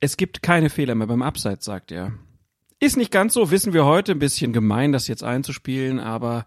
Es 0.00 0.16
gibt 0.16 0.42
keine 0.42 0.70
Fehler 0.70 0.94
mehr 0.94 1.08
beim 1.08 1.22
Abseits, 1.22 1.64
sagt 1.64 1.90
er. 1.90 2.12
Ist 2.78 2.96
nicht 2.96 3.10
ganz 3.10 3.34
so, 3.34 3.50
wissen 3.50 3.72
wir 3.72 3.84
heute, 3.84 4.12
ein 4.12 4.18
bisschen 4.18 4.52
gemein, 4.52 4.92
das 4.92 5.08
jetzt 5.08 5.24
einzuspielen, 5.24 6.00
aber 6.00 6.44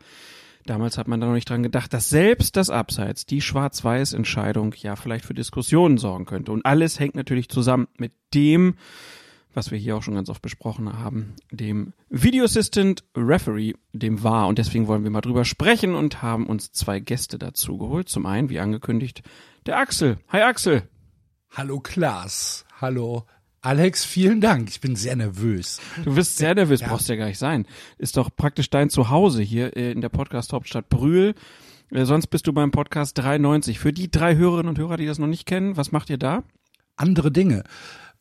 damals 0.65 0.97
hat 0.97 1.07
man 1.07 1.19
da 1.19 1.27
noch 1.27 1.33
nicht 1.33 1.49
dran 1.49 1.63
gedacht, 1.63 1.93
dass 1.93 2.09
selbst 2.09 2.55
das 2.55 2.69
Abseits, 2.69 3.25
die 3.25 3.41
Schwarz-Weiß-Entscheidung 3.41 4.73
ja 4.77 4.95
vielleicht 4.95 5.25
für 5.25 5.33
Diskussionen 5.33 5.97
sorgen 5.97 6.25
könnte. 6.25 6.51
Und 6.51 6.65
alles 6.65 6.99
hängt 6.99 7.15
natürlich 7.15 7.49
zusammen 7.49 7.87
mit 7.97 8.13
dem, 8.33 8.75
was 9.55 9.71
wir 9.71 9.77
hier 9.77 9.95
auch 9.95 10.03
schon 10.03 10.15
ganz 10.15 10.29
oft 10.29 10.41
besprochen 10.41 10.99
haben, 10.99 11.33
dem 11.51 11.93
Video 12.09 12.43
Assistant 12.43 13.03
Referee, 13.15 13.73
dem 13.93 14.21
war. 14.21 14.47
Und 14.47 14.57
deswegen 14.57 14.87
wollen 14.87 15.03
wir 15.03 15.11
mal 15.11 15.21
drüber 15.21 15.45
sprechen 15.45 15.95
und 15.95 16.21
haben 16.21 16.45
uns 16.45 16.71
zwei 16.71 16.99
Gäste 16.99 17.39
dazu 17.39 17.77
geholt. 17.77 18.09
Zum 18.09 18.25
einen, 18.25 18.49
wie 18.49 18.59
angekündigt, 18.59 19.23
der 19.65 19.79
Axel. 19.79 20.17
Hi 20.29 20.41
Axel. 20.41 20.83
Hallo 21.51 21.79
Klaas. 21.79 22.65
Hallo 22.81 23.25
Alex, 23.65 24.05
vielen 24.05 24.41
Dank. 24.41 24.69
Ich 24.69 24.79
bin 24.79 24.95
sehr 24.95 25.15
nervös. 25.15 25.81
Du 26.03 26.13
bist 26.13 26.37
sehr 26.37 26.53
nervös, 26.53 26.81
ja. 26.81 26.87
brauchst 26.87 27.09
ja 27.09 27.15
gar 27.15 27.25
nicht 27.25 27.39
sein. 27.39 27.65
Ist 27.97 28.15
doch 28.15 28.29
praktisch 28.35 28.69
dein 28.69 28.91
Zuhause 28.91 29.41
hier 29.41 29.75
äh, 29.75 29.91
in 29.91 30.01
der 30.01 30.09
Podcast-Hauptstadt 30.09 30.87
Brühl. 30.87 31.33
Äh, 31.89 32.05
sonst 32.05 32.27
bist 32.27 32.45
du 32.45 32.53
beim 32.53 32.69
Podcast 32.69 33.17
93. 33.17 33.79
Für 33.79 33.91
die 33.91 34.11
drei 34.11 34.35
Hörerinnen 34.35 34.69
und 34.69 34.77
Hörer, 34.77 34.97
die 34.97 35.07
das 35.07 35.17
noch 35.17 35.25
nicht 35.25 35.47
kennen, 35.47 35.77
was 35.77 35.91
macht 35.91 36.11
ihr 36.11 36.19
da? 36.19 36.43
Andere 36.95 37.31
Dinge. 37.31 37.63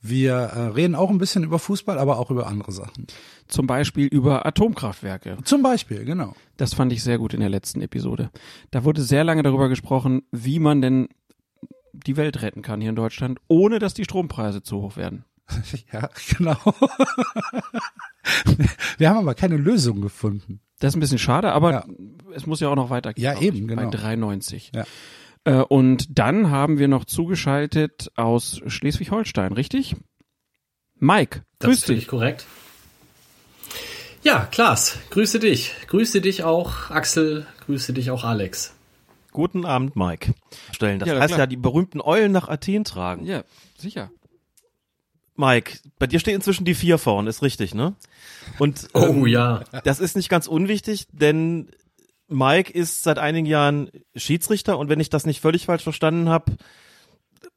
Wir 0.06 0.34
äh, 0.34 0.66
reden 0.66 0.94
auch 0.94 1.08
ein 1.08 1.16
bisschen 1.16 1.44
über 1.44 1.58
Fußball, 1.58 1.98
aber 1.98 2.18
auch 2.18 2.30
über 2.30 2.46
andere 2.46 2.72
Sachen. 2.72 3.06
Zum 3.48 3.66
Beispiel 3.66 4.06
über 4.06 4.44
Atomkraftwerke. 4.44 5.38
Zum 5.44 5.62
Beispiel, 5.62 6.04
genau. 6.04 6.34
Das 6.58 6.74
fand 6.74 6.92
ich 6.92 7.02
sehr 7.02 7.16
gut 7.16 7.32
in 7.32 7.40
der 7.40 7.48
letzten 7.48 7.80
Episode. 7.80 8.28
Da 8.70 8.84
wurde 8.84 9.00
sehr 9.00 9.24
lange 9.24 9.42
darüber 9.42 9.70
gesprochen, 9.70 10.20
wie 10.30 10.58
man 10.58 10.82
denn 10.82 11.08
die 11.94 12.18
Welt 12.18 12.42
retten 12.42 12.60
kann 12.60 12.82
hier 12.82 12.90
in 12.90 12.96
Deutschland, 12.96 13.38
ohne 13.48 13.78
dass 13.78 13.94
die 13.94 14.04
Strompreise 14.04 14.62
zu 14.62 14.82
hoch 14.82 14.98
werden. 14.98 15.24
Ja, 15.92 16.10
genau. 16.36 16.56
Wir 18.98 19.08
haben 19.08 19.18
aber 19.18 19.34
keine 19.34 19.56
Lösung 19.56 20.02
gefunden. 20.02 20.60
Das 20.80 20.90
ist 20.92 20.96
ein 20.96 21.00
bisschen 21.00 21.18
schade, 21.18 21.52
aber 21.52 21.72
ja. 21.72 21.86
es 22.34 22.46
muss 22.46 22.60
ja 22.60 22.68
auch 22.68 22.76
noch 22.76 22.90
weitergehen. 22.90 23.24
Ja, 23.24 23.40
eben, 23.40 23.66
genau. 23.68 23.84
Bei 23.84 23.88
93. 23.88 24.72
Ja. 24.74 24.84
Äh, 25.44 25.60
und 25.60 26.18
dann 26.18 26.50
haben 26.50 26.78
wir 26.78 26.88
noch 26.88 27.04
zugeschaltet 27.04 28.10
aus 28.16 28.60
Schleswig-Holstein, 28.66 29.52
richtig? 29.52 29.96
Mike, 30.98 31.44
das 31.58 31.68
grüß 31.68 31.82
dich. 31.82 32.06
korrekt. 32.08 32.46
Ja, 34.22 34.48
Klaas, 34.50 34.98
grüße 35.10 35.38
dich. 35.38 35.74
Grüße 35.88 36.22
dich 36.22 36.44
auch, 36.44 36.90
Axel, 36.90 37.46
grüße 37.66 37.92
dich 37.92 38.10
auch, 38.10 38.24
Alex. 38.24 38.74
Guten 39.32 39.66
Abend, 39.66 39.96
Mike. 39.96 40.32
Stellen. 40.72 40.98
Das 40.98 41.08
ja, 41.08 41.18
heißt 41.18 41.28
klar. 41.34 41.40
ja, 41.40 41.46
die 41.46 41.56
berühmten 41.56 42.00
Eulen 42.00 42.32
nach 42.32 42.48
Athen 42.48 42.84
tragen. 42.84 43.26
Ja, 43.26 43.44
sicher. 43.76 44.10
Mike, 45.36 45.78
bei 45.98 46.06
dir 46.06 46.20
steht 46.20 46.36
inzwischen 46.36 46.64
die 46.64 46.74
vier 46.74 46.96
vorne, 46.96 47.28
ist 47.28 47.42
richtig, 47.42 47.74
ne? 47.74 47.96
Und 48.58 48.88
oh 48.94 49.02
ähm, 49.02 49.26
ja, 49.26 49.64
das 49.82 49.98
ist 49.98 50.14
nicht 50.14 50.28
ganz 50.28 50.46
unwichtig, 50.46 51.08
denn 51.10 51.68
Mike 52.28 52.72
ist 52.72 53.02
seit 53.02 53.18
einigen 53.18 53.46
Jahren 53.46 53.90
Schiedsrichter 54.16 54.78
und 54.78 54.88
wenn 54.88 55.00
ich 55.00 55.10
das 55.10 55.26
nicht 55.26 55.40
völlig 55.40 55.66
falsch 55.66 55.82
verstanden 55.82 56.28
habe, 56.28 56.56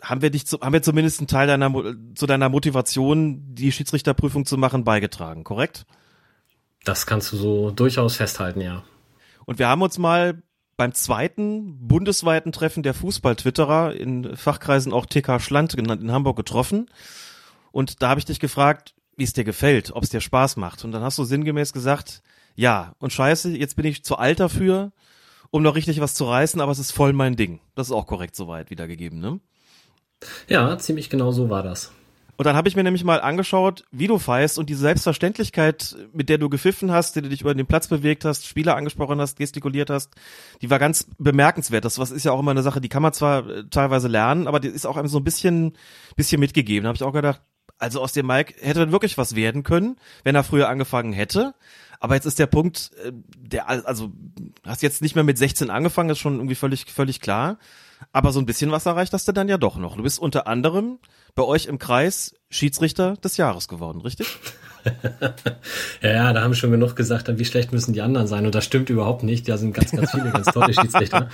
haben 0.02 0.22
wir 0.22 0.30
dich 0.30 0.46
zu, 0.46 0.60
haben 0.60 0.74
wir 0.74 0.84
zumindest 0.84 1.20
einen 1.20 1.28
Teil 1.28 1.48
deiner 1.48 1.72
zu 2.16 2.26
deiner 2.26 2.50
Motivation, 2.50 3.56
die 3.56 3.72
Schiedsrichterprüfung 3.72 4.46
zu 4.46 4.58
machen, 4.58 4.84
beigetragen, 4.84 5.44
korrekt? 5.44 5.86
Das 6.84 7.06
kannst 7.06 7.32
du 7.32 7.38
so 7.38 7.72
durchaus 7.72 8.18
festhalten, 8.18 8.62
ja. 8.62 8.84
Und 9.46 9.60
wir 9.60 9.68
haben 9.68 9.82
uns 9.82 9.98
mal 9.98 10.42
beim 10.78 10.94
zweiten 10.94 11.88
bundesweiten 11.88 12.52
Treffen 12.52 12.84
der 12.84 12.94
Fußball-Twitterer 12.94 13.96
in 13.96 14.36
Fachkreisen 14.36 14.94
auch 14.94 15.08
TK 15.08 15.42
Schland 15.42 15.76
genannt 15.76 16.02
in 16.02 16.12
Hamburg 16.12 16.38
getroffen. 16.38 16.90
Und 17.72 18.02
da 18.02 18.10
habe 18.10 18.20
ich 18.20 18.26
dich 18.26 18.40
gefragt, 18.40 18.94
wie 19.16 19.24
es 19.24 19.34
dir 19.34 19.44
gefällt, 19.44 19.92
ob 19.92 20.04
es 20.04 20.10
dir 20.10 20.22
Spaß 20.22 20.58
macht. 20.58 20.86
Und 20.86 20.92
dann 20.92 21.02
hast 21.02 21.18
du 21.18 21.24
sinngemäß 21.24 21.74
gesagt, 21.74 22.22
ja, 22.58 22.96
und 22.98 23.14
scheiße, 23.14 23.56
jetzt 23.56 23.76
bin 23.76 23.86
ich 23.86 24.04
zu 24.04 24.18
alt 24.18 24.40
dafür, 24.40 24.92
um 25.52 25.62
noch 25.62 25.76
richtig 25.76 26.02
was 26.02 26.16
zu 26.16 26.26
reißen, 26.26 26.60
aber 26.60 26.72
es 26.72 26.80
ist 26.80 26.92
voll 26.92 27.14
mein 27.14 27.36
Ding. 27.36 27.60
Das 27.76 27.88
ist 27.88 27.94
auch 27.94 28.08
korrekt 28.08 28.36
soweit 28.36 28.72
wiedergegeben, 28.72 29.20
ne? 29.20 29.40
Ja, 30.48 30.76
ziemlich 30.80 31.12
genau 31.12 31.32
so 31.32 31.52
war 31.52 31.62
das. 31.62 31.92
Und 32.36 32.46
dann 32.46 32.56
habe 32.56 32.68
ich 32.68 32.76
mir 32.76 32.84
nämlich 32.84 33.04
mal 33.04 33.22
angeschaut, 33.22 33.84
wie 33.92 34.08
du 34.08 34.18
feist 34.18 34.58
und 34.58 34.70
diese 34.70 34.82
Selbstverständlichkeit, 34.82 35.96
mit 36.14 36.30
der 36.30 36.40
du 36.40 36.50
gepfiffen 36.50 36.92
hast, 36.92 37.16
die 37.16 37.22
du 37.22 37.30
dich 37.30 37.42
über 37.42 37.54
den 37.54 37.68
Platz 37.68 37.88
bewegt 37.88 38.26
hast, 38.26 38.48
Spieler 38.48 38.76
angesprochen 38.76 39.22
hast, 39.22 39.38
gestikuliert 39.38 39.92
hast, 39.92 40.14
die 40.62 40.70
war 40.72 40.80
ganz 40.80 41.08
bemerkenswert. 41.20 41.86
Das 41.86 42.00
was 42.00 42.10
ist 42.10 42.26
ja 42.26 42.32
auch 42.32 42.40
immer 42.40 42.52
eine 42.52 42.64
Sache, 42.64 42.82
die 42.82 42.90
kann 42.90 43.04
man 43.04 43.14
zwar 43.14 43.48
äh, 43.48 43.64
teilweise 43.70 44.08
lernen, 44.08 44.48
aber 44.48 44.60
die 44.60 44.68
ist 44.68 44.86
auch 44.88 44.98
einem 44.98 45.08
so 45.08 45.20
ein 45.20 45.24
bisschen, 45.24 45.74
bisschen 46.16 46.40
mitgegeben. 46.40 46.84
Da 46.84 46.90
habe 46.90 46.96
ich 46.96 47.04
auch 47.04 47.14
gedacht, 47.14 47.42
also 47.78 48.02
aus 48.02 48.14
dem 48.14 48.26
Mike 48.26 48.56
hätte 48.60 48.80
dann 48.80 48.92
wirklich 48.92 49.18
was 49.18 49.36
werden 49.36 49.64
können, 49.64 49.98
wenn 50.24 50.36
er 50.36 50.44
früher 50.44 50.70
angefangen 50.70 51.14
hätte. 51.14 51.54
Aber 52.00 52.16
jetzt 52.16 52.26
ist 52.26 52.40
der 52.40 52.48
Punkt, 52.48 52.92
äh, 53.04 53.12
der, 53.38 53.70
also, 53.70 54.12
hast 54.66 54.82
jetzt 54.82 55.02
nicht 55.02 55.16
mehr 55.16 55.24
mit 55.24 55.38
16 55.38 55.70
angefangen, 55.70 56.10
ist 56.10 56.20
schon 56.20 56.36
irgendwie 56.36 56.56
völlig, 56.56 56.86
völlig 56.92 57.22
klar. 57.22 57.58
Aber 58.12 58.32
so 58.32 58.40
ein 58.40 58.46
bisschen 58.46 58.72
was 58.72 58.86
erreicht 58.86 59.14
hast 59.14 59.28
du 59.28 59.32
dann 59.32 59.50
ja 59.50 59.58
doch 59.58 59.78
noch. 59.78 59.98
Du 59.98 60.04
bist 60.04 60.20
unter 60.20 60.48
anderem 60.48 61.00
bei 61.36 61.44
euch 61.44 61.66
im 61.66 61.80
Kreis 61.80 62.36
Schiedsrichter 62.50 63.16
des 63.18 63.38
Jahres 63.38 63.68
geworden, 63.68 64.02
richtig? 64.02 64.28
ja, 64.86 65.34
ja, 66.14 66.34
da 66.34 66.42
haben 66.44 66.54
schon 66.54 66.72
genug 66.72 66.96
gesagt, 66.96 67.28
wie 67.38 67.46
schlecht 67.46 67.74
müssen 67.74 67.94
die 67.94 68.02
anderen 68.02 68.28
sein. 68.28 68.46
Und 68.46 68.54
das 68.54 68.66
stimmt 68.66 68.90
überhaupt 68.90 69.24
nicht. 69.24 69.48
Da 69.50 69.58
sind 69.58 69.74
ganz, 69.74 69.92
ganz 69.92 70.12
viele 70.12 70.32
ganz 70.32 70.48
tolle 70.48 70.74
Schiedsrichter. 70.80 71.30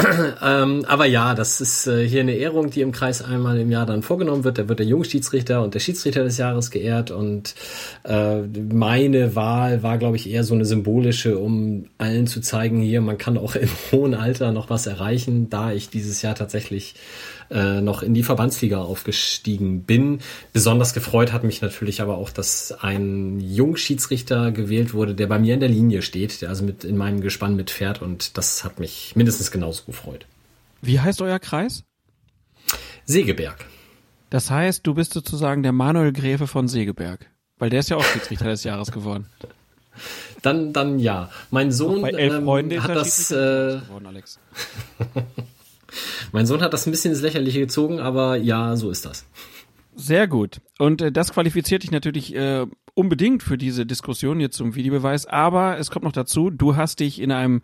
ähm, 0.42 0.84
aber 0.86 1.06
ja, 1.06 1.34
das 1.34 1.60
ist 1.60 1.88
äh, 1.88 2.06
hier 2.06 2.20
eine 2.20 2.34
Ehrung, 2.34 2.70
die 2.70 2.82
im 2.82 2.92
Kreis 2.92 3.20
einmal 3.20 3.58
im 3.58 3.72
Jahr 3.72 3.84
dann 3.84 4.02
vorgenommen 4.02 4.44
wird. 4.44 4.58
Da 4.58 4.68
wird 4.68 4.78
der 4.78 4.86
Jungschiedsrichter 4.86 5.60
und 5.60 5.74
der 5.74 5.80
Schiedsrichter 5.80 6.22
des 6.22 6.38
Jahres 6.38 6.70
geehrt. 6.70 7.10
Und 7.10 7.56
äh, 8.04 8.42
meine 8.42 9.34
Wahl 9.34 9.82
war, 9.82 9.98
glaube 9.98 10.14
ich, 10.14 10.30
eher 10.30 10.44
so 10.44 10.54
eine 10.54 10.64
symbolische, 10.66 11.36
um 11.38 11.86
allen 11.98 12.28
zu 12.28 12.40
zeigen, 12.40 12.80
hier, 12.80 13.00
man 13.00 13.18
kann 13.18 13.36
auch 13.36 13.54
im 13.56 13.70
hohen 13.90 14.14
Alter 14.14 14.52
noch 14.52 14.70
was 14.70 14.86
erreichen, 14.86 15.50
da 15.50 15.72
ich 15.72 15.90
dieses 15.90 16.22
Jahr 16.22 16.36
tatsächlich 16.36 16.94
äh, 17.50 17.80
noch 17.80 18.02
in 18.02 18.14
die 18.14 18.22
Verbandsliga 18.22 18.78
aufgestiegen 18.78 19.82
bin. 19.82 20.20
Besonders 20.52 20.94
gefreut 20.94 21.32
hat 21.32 21.44
mich 21.44 21.62
natürlich 21.62 22.00
aber 22.00 22.18
auch, 22.18 22.30
dass 22.30 22.72
ein 22.72 23.40
Jungschiedsrichter 23.40 24.52
gewählt 24.52 24.94
wurde, 24.94 25.14
der 25.14 25.26
bei 25.26 25.38
mir 25.38 25.54
in 25.54 25.60
der 25.60 25.68
Linie 25.68 26.02
steht, 26.02 26.42
der 26.42 26.50
also 26.50 26.64
mit 26.64 26.84
in 26.84 26.96
meinem 26.96 27.20
Gespann 27.20 27.56
mitfährt 27.56 28.02
und 28.02 28.36
das 28.36 28.64
hat 28.64 28.78
mich 28.78 29.14
mindestens 29.16 29.50
genauso 29.50 29.84
gefreut. 29.84 30.26
Wie 30.82 31.00
heißt 31.00 31.22
euer 31.22 31.38
Kreis? 31.38 31.84
Segeberg. 33.04 33.64
Das 34.30 34.50
heißt, 34.50 34.86
du 34.86 34.94
bist 34.94 35.14
sozusagen 35.14 35.62
der 35.62 35.72
Manuel 35.72 36.12
Gräfe 36.12 36.46
von 36.46 36.68
Segeberg. 36.68 37.26
Weil 37.58 37.70
der 37.70 37.80
ist 37.80 37.88
ja 37.88 37.96
auch 37.96 38.04
Schiedsrichter 38.04 38.44
des 38.44 38.64
Jahres 38.64 38.92
geworden. 38.92 39.26
Dann, 40.42 40.72
dann 40.72 41.00
ja. 41.00 41.28
Mein 41.50 41.72
Sohn 41.72 42.02
Bei 42.02 42.10
elf 42.10 42.34
ähm, 42.34 42.82
hat 42.82 42.94
das. 42.94 43.32
Äh, 43.32 43.80
geworden, 43.80 44.06
Alex. 44.06 44.38
mein 46.32 46.46
Sohn 46.46 46.62
hat 46.62 46.72
das 46.72 46.86
ein 46.86 46.90
bisschen 46.90 47.12
ins 47.12 47.22
Lächerliche 47.22 47.60
gezogen, 47.60 48.00
aber 48.00 48.36
ja, 48.36 48.76
so 48.76 48.90
ist 48.90 49.04
das. 49.04 49.24
Sehr 49.94 50.28
gut. 50.28 50.60
Und 50.78 51.02
äh, 51.02 51.10
das 51.10 51.32
qualifiziert 51.32 51.82
dich 51.82 51.90
natürlich 51.90 52.32
äh, 52.34 52.66
unbedingt 52.94 53.42
für 53.42 53.58
diese 53.58 53.84
Diskussion 53.84 54.38
jetzt 54.38 54.56
zum 54.56 54.76
Videobeweis. 54.76 55.26
Aber 55.26 55.76
es 55.78 55.90
kommt 55.90 56.04
noch 56.04 56.12
dazu, 56.12 56.50
du 56.50 56.76
hast 56.76 57.00
dich 57.00 57.20
in 57.20 57.32
einem 57.32 57.62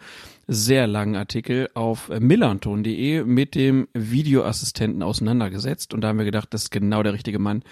sehr 0.48 0.88
langen 0.88 1.14
Artikel 1.14 1.68
auf 1.74 2.08
äh, 2.08 2.18
millanton.de 2.18 3.22
mit 3.22 3.54
dem 3.54 3.86
Videoassistenten 3.94 5.02
auseinandergesetzt. 5.02 5.94
Und 5.94 6.00
da 6.00 6.08
haben 6.08 6.18
wir 6.18 6.24
gedacht, 6.24 6.48
das 6.52 6.64
ist 6.64 6.70
genau 6.70 7.04
der 7.04 7.12
richtige 7.12 7.38
Mann, 7.38 7.62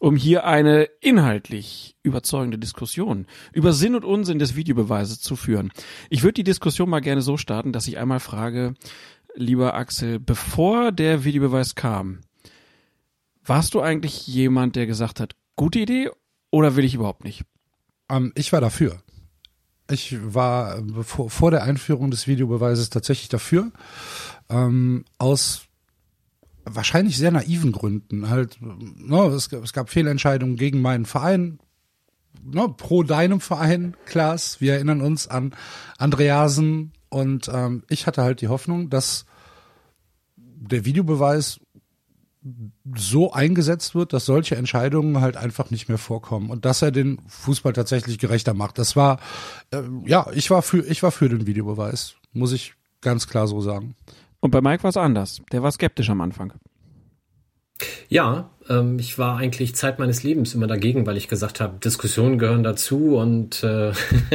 um 0.00 0.16
hier 0.16 0.44
eine 0.44 0.88
inhaltlich 1.00 1.96
überzeugende 2.02 2.58
Diskussion 2.58 3.26
über 3.52 3.72
Sinn 3.72 3.94
und 3.94 4.04
Unsinn 4.04 4.40
des 4.40 4.56
Videobeweises 4.56 5.20
zu 5.20 5.36
führen. 5.36 5.70
Ich 6.08 6.22
würde 6.22 6.34
die 6.34 6.44
Diskussion 6.44 6.90
mal 6.90 7.00
gerne 7.00 7.22
so 7.22 7.36
starten, 7.36 7.72
dass 7.72 7.86
ich 7.86 7.98
einmal 7.98 8.20
frage, 8.20 8.74
lieber 9.34 9.74
Axel, 9.74 10.18
bevor 10.18 10.92
der 10.92 11.24
Videobeweis 11.24 11.74
kam, 11.74 12.20
warst 13.44 13.74
du 13.74 13.80
eigentlich 13.80 14.26
jemand, 14.26 14.76
der 14.76 14.86
gesagt 14.86 15.20
hat, 15.20 15.34
gute 15.56 15.80
Idee 15.80 16.10
oder 16.50 16.76
will 16.76 16.84
ich 16.84 16.94
überhaupt 16.94 17.24
nicht? 17.24 17.42
Ähm, 18.08 18.32
ich 18.34 18.52
war 18.52 18.60
dafür. 18.60 19.02
Ich 19.90 20.16
war 20.22 20.78
äh, 20.78 20.82
bevor, 20.82 21.30
vor 21.30 21.50
der 21.50 21.64
Einführung 21.64 22.10
des 22.10 22.26
Videobeweises 22.26 22.90
tatsächlich 22.90 23.28
dafür. 23.28 23.72
Ähm, 24.48 25.04
aus 25.18 25.62
wahrscheinlich 26.64 27.16
sehr 27.16 27.30
naiven 27.30 27.72
Gründen. 27.72 28.28
Halt, 28.30 28.58
ne, 28.60 29.26
es, 29.28 29.48
gab- 29.48 29.64
es 29.64 29.72
gab 29.72 29.90
Fehlentscheidungen 29.90 30.56
gegen 30.56 30.80
meinen 30.80 31.06
Verein, 31.06 31.58
ne, 32.44 32.68
pro 32.76 33.02
deinem 33.02 33.40
Verein, 33.40 33.96
Klaas. 34.06 34.60
Wir 34.60 34.74
erinnern 34.74 35.00
uns 35.00 35.26
an 35.26 35.54
Andreasen 35.98 36.92
und 37.10 37.50
ähm, 37.52 37.84
ich 37.88 38.06
hatte 38.06 38.22
halt 38.22 38.40
die 38.40 38.48
Hoffnung, 38.48 38.88
dass 38.88 39.26
der 40.36 40.84
Videobeweis 40.84 41.60
so 42.96 43.32
eingesetzt 43.32 43.94
wird, 43.94 44.12
dass 44.14 44.24
solche 44.24 44.56
Entscheidungen 44.56 45.20
halt 45.20 45.36
einfach 45.36 45.70
nicht 45.70 45.88
mehr 45.88 45.98
vorkommen 45.98 46.48
und 46.48 46.64
dass 46.64 46.80
er 46.80 46.90
den 46.90 47.18
Fußball 47.28 47.74
tatsächlich 47.74 48.18
gerechter 48.18 48.54
macht. 48.54 48.78
Das 48.78 48.96
war 48.96 49.20
äh, 49.72 49.82
ja, 50.06 50.26
ich 50.32 50.50
war 50.50 50.62
für 50.62 50.86
ich 50.86 51.02
war 51.02 51.10
für 51.10 51.28
den 51.28 51.46
Videobeweis, 51.46 52.14
muss 52.32 52.52
ich 52.52 52.74
ganz 53.02 53.26
klar 53.26 53.46
so 53.46 53.60
sagen. 53.60 53.94
Und 54.40 54.52
bei 54.52 54.62
Mike 54.62 54.82
war 54.82 54.90
es 54.90 54.96
anders. 54.96 55.42
Der 55.52 55.62
war 55.62 55.70
skeptisch 55.70 56.08
am 56.08 56.22
Anfang. 56.22 56.54
Ja, 58.08 58.50
ähm, 58.68 58.98
ich 58.98 59.18
war 59.18 59.36
eigentlich 59.36 59.74
Zeit 59.74 59.98
meines 59.98 60.22
Lebens 60.22 60.54
immer 60.54 60.66
dagegen, 60.66 61.06
weil 61.06 61.16
ich 61.16 61.28
gesagt 61.28 61.60
habe, 61.60 61.78
Diskussionen 61.78 62.38
gehören 62.38 62.62
dazu 62.62 63.16
und 63.16 63.62
äh, 63.62 63.92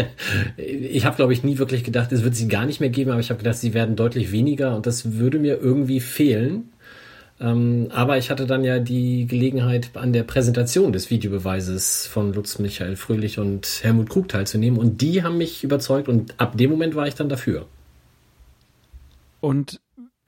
ich 0.58 1.06
habe, 1.06 1.16
glaube 1.16 1.34
ich, 1.34 1.44
nie 1.44 1.58
wirklich 1.58 1.84
gedacht, 1.84 2.12
es 2.12 2.24
wird 2.24 2.36
sie 2.36 2.48
gar 2.48 2.66
nicht 2.66 2.80
mehr 2.80 2.90
geben, 2.90 3.12
aber 3.12 3.20
ich 3.20 3.30
habe 3.30 3.40
gedacht, 3.40 3.58
sie 3.58 3.74
werden 3.74 3.96
deutlich 3.96 4.32
weniger 4.32 4.76
und 4.76 4.86
das 4.86 5.14
würde 5.14 5.40
mir 5.40 5.60
irgendwie 5.60 6.00
fehlen. 6.00 6.72
Ähm, 7.40 7.90
aber 7.92 8.18
ich 8.18 8.32
hatte 8.32 8.46
dann 8.46 8.64
ja 8.64 8.80
die 8.80 9.28
Gelegenheit, 9.28 9.90
an 9.96 10.14
der 10.14 10.24
Präsentation 10.24 10.94
des 10.94 11.10
Videobeweises 11.10 12.08
von 12.08 12.34
Lutz 12.34 12.60
Michael 12.60 12.96
Fröhlich 12.96 13.40
und 13.40 13.80
Helmut 13.84 14.10
Krug 14.10 14.30
teilzunehmen 14.30 14.80
und 14.80 15.02
die 15.02 15.24
haben 15.24 15.38
mich 15.38 15.64
überzeugt 15.64 16.08
und 16.08 16.34
ab 16.40 16.58
dem 16.58 16.72
Moment 16.72 16.96
war 16.96 17.08
ich 17.08 17.16
dann 17.16 17.28
dafür. 17.28 17.68
Und 19.42 19.80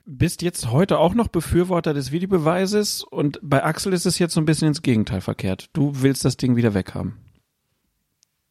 bist 0.08 0.40
jetzt 0.40 0.70
heute 0.70 0.98
auch 0.98 1.14
noch 1.14 1.28
Befürworter 1.28 1.92
des 1.92 2.12
Videobeweises 2.12 3.04
und 3.04 3.38
bei 3.42 3.62
Axel 3.62 3.92
ist 3.92 4.06
es 4.06 4.18
jetzt 4.18 4.32
so 4.32 4.40
ein 4.40 4.46
bisschen 4.46 4.68
ins 4.68 4.80
Gegenteil 4.80 5.20
verkehrt. 5.20 5.68
Du 5.74 5.92
willst 5.96 6.24
das 6.24 6.38
Ding 6.38 6.56
wieder 6.56 6.72
weghaben. 6.72 7.18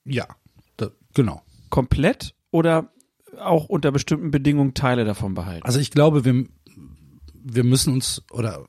Ja, 0.05 0.27
da, 0.77 0.91
genau. 1.15 1.41
Komplett 1.69 2.35
oder 2.51 2.91
auch 3.39 3.65
unter 3.65 3.91
bestimmten 3.91 4.29
Bedingungen 4.29 4.75
Teile 4.75 5.03
davon 5.03 5.33
behalten? 5.33 5.65
Also 5.65 5.79
ich 5.79 5.89
glaube, 5.89 6.23
wir 6.25 6.45
wir 7.49 7.63
müssen 7.63 7.93
uns 7.93 8.23
oder 8.31 8.67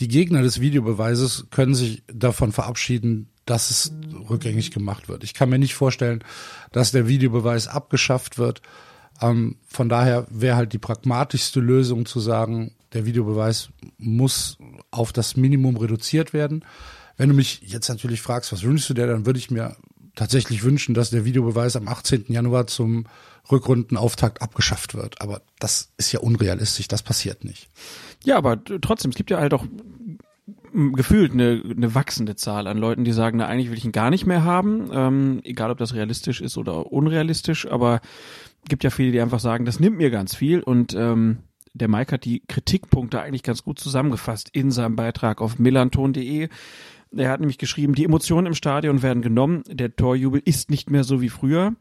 die 0.00 0.08
Gegner 0.08 0.42
des 0.42 0.60
Videobeweises 0.60 1.46
können 1.50 1.74
sich 1.74 2.02
davon 2.08 2.52
verabschieden, 2.52 3.30
dass 3.46 3.70
es 3.70 3.92
rückgängig 4.28 4.72
gemacht 4.72 5.08
wird. 5.08 5.24
Ich 5.24 5.34
kann 5.34 5.48
mir 5.48 5.58
nicht 5.58 5.74
vorstellen, 5.74 6.24
dass 6.72 6.90
der 6.90 7.06
Videobeweis 7.06 7.68
abgeschafft 7.68 8.36
wird. 8.36 8.60
Ähm, 9.20 9.56
von 9.66 9.88
daher 9.88 10.26
wäre 10.30 10.56
halt 10.56 10.72
die 10.72 10.78
pragmatischste 10.78 11.60
Lösung 11.60 12.06
zu 12.06 12.20
sagen, 12.20 12.74
der 12.92 13.06
Videobeweis 13.06 13.70
muss 13.98 14.58
auf 14.90 15.12
das 15.12 15.36
Minimum 15.36 15.76
reduziert 15.76 16.32
werden. 16.32 16.64
Wenn 17.16 17.28
du 17.28 17.34
mich 17.34 17.60
jetzt 17.62 17.88
natürlich 17.88 18.22
fragst, 18.22 18.52
was 18.52 18.62
wünschst 18.62 18.88
du 18.88 18.94
dir, 18.94 19.06
dann 19.06 19.26
würde 19.26 19.38
ich 19.38 19.50
mir 19.50 19.76
tatsächlich 20.14 20.62
wünschen, 20.62 20.94
dass 20.94 21.10
der 21.10 21.24
Videobeweis 21.24 21.76
am 21.76 21.88
18. 21.88 22.26
Januar 22.28 22.66
zum 22.66 23.06
Rückrundenauftakt 23.50 24.42
abgeschafft 24.42 24.94
wird. 24.94 25.20
Aber 25.20 25.42
das 25.58 25.90
ist 25.96 26.12
ja 26.12 26.20
unrealistisch, 26.20 26.88
das 26.88 27.02
passiert 27.02 27.44
nicht. 27.44 27.68
Ja, 28.24 28.36
aber 28.36 28.62
trotzdem, 28.64 29.10
es 29.10 29.16
gibt 29.16 29.30
ja 29.30 29.38
halt 29.38 29.54
auch 29.54 29.64
gefühlt 30.72 31.32
eine, 31.32 31.62
eine 31.64 31.94
wachsende 31.94 32.36
Zahl 32.36 32.66
an 32.66 32.78
Leuten, 32.78 33.04
die 33.04 33.12
sagen, 33.12 33.38
na 33.38 33.46
eigentlich 33.46 33.70
will 33.70 33.78
ich 33.78 33.84
ihn 33.84 33.92
gar 33.92 34.10
nicht 34.10 34.26
mehr 34.26 34.44
haben, 34.44 34.90
ähm, 34.92 35.40
egal 35.44 35.70
ob 35.70 35.78
das 35.78 35.94
realistisch 35.94 36.40
ist 36.40 36.58
oder 36.58 36.92
unrealistisch, 36.92 37.66
aber 37.66 38.00
gibt 38.68 38.84
ja 38.84 38.90
viele, 38.90 39.12
die 39.12 39.20
einfach 39.20 39.40
sagen, 39.40 39.64
das 39.64 39.80
nimmt 39.80 39.98
mir 39.98 40.10
ganz 40.10 40.34
viel 40.34 40.60
und 40.60 40.94
ähm, 40.94 41.38
der 41.74 41.88
Mike 41.88 42.12
hat 42.12 42.24
die 42.24 42.42
Kritikpunkte 42.46 43.20
eigentlich 43.20 43.42
ganz 43.42 43.62
gut 43.62 43.78
zusammengefasst 43.78 44.50
in 44.52 44.70
seinem 44.70 44.96
Beitrag 44.96 45.40
auf 45.40 45.58
millanton.de. 45.58 46.48
Er 47.16 47.30
hat 47.30 47.40
nämlich 47.40 47.58
geschrieben, 47.58 47.94
die 47.94 48.04
Emotionen 48.04 48.48
im 48.48 48.54
Stadion 48.54 49.02
werden 49.02 49.22
genommen, 49.22 49.62
der 49.66 49.94
Torjubel 49.94 50.42
ist 50.44 50.70
nicht 50.70 50.90
mehr 50.90 51.04
so 51.04 51.20
wie 51.20 51.30
früher. 51.30 51.74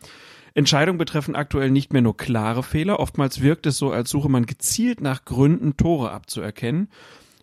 Entscheidungen 0.54 0.98
betreffen 0.98 1.36
aktuell 1.36 1.70
nicht 1.70 1.94
mehr 1.94 2.02
nur 2.02 2.18
klare 2.18 2.64
Fehler, 2.64 3.00
oftmals 3.00 3.42
wirkt 3.42 3.66
es 3.66 3.78
so, 3.78 3.92
als 3.92 4.10
suche 4.10 4.30
man 4.30 4.46
gezielt 4.46 5.02
nach 5.02 5.26
Gründen, 5.26 5.78
Tore 5.78 6.12
abzuerkennen. 6.12 6.90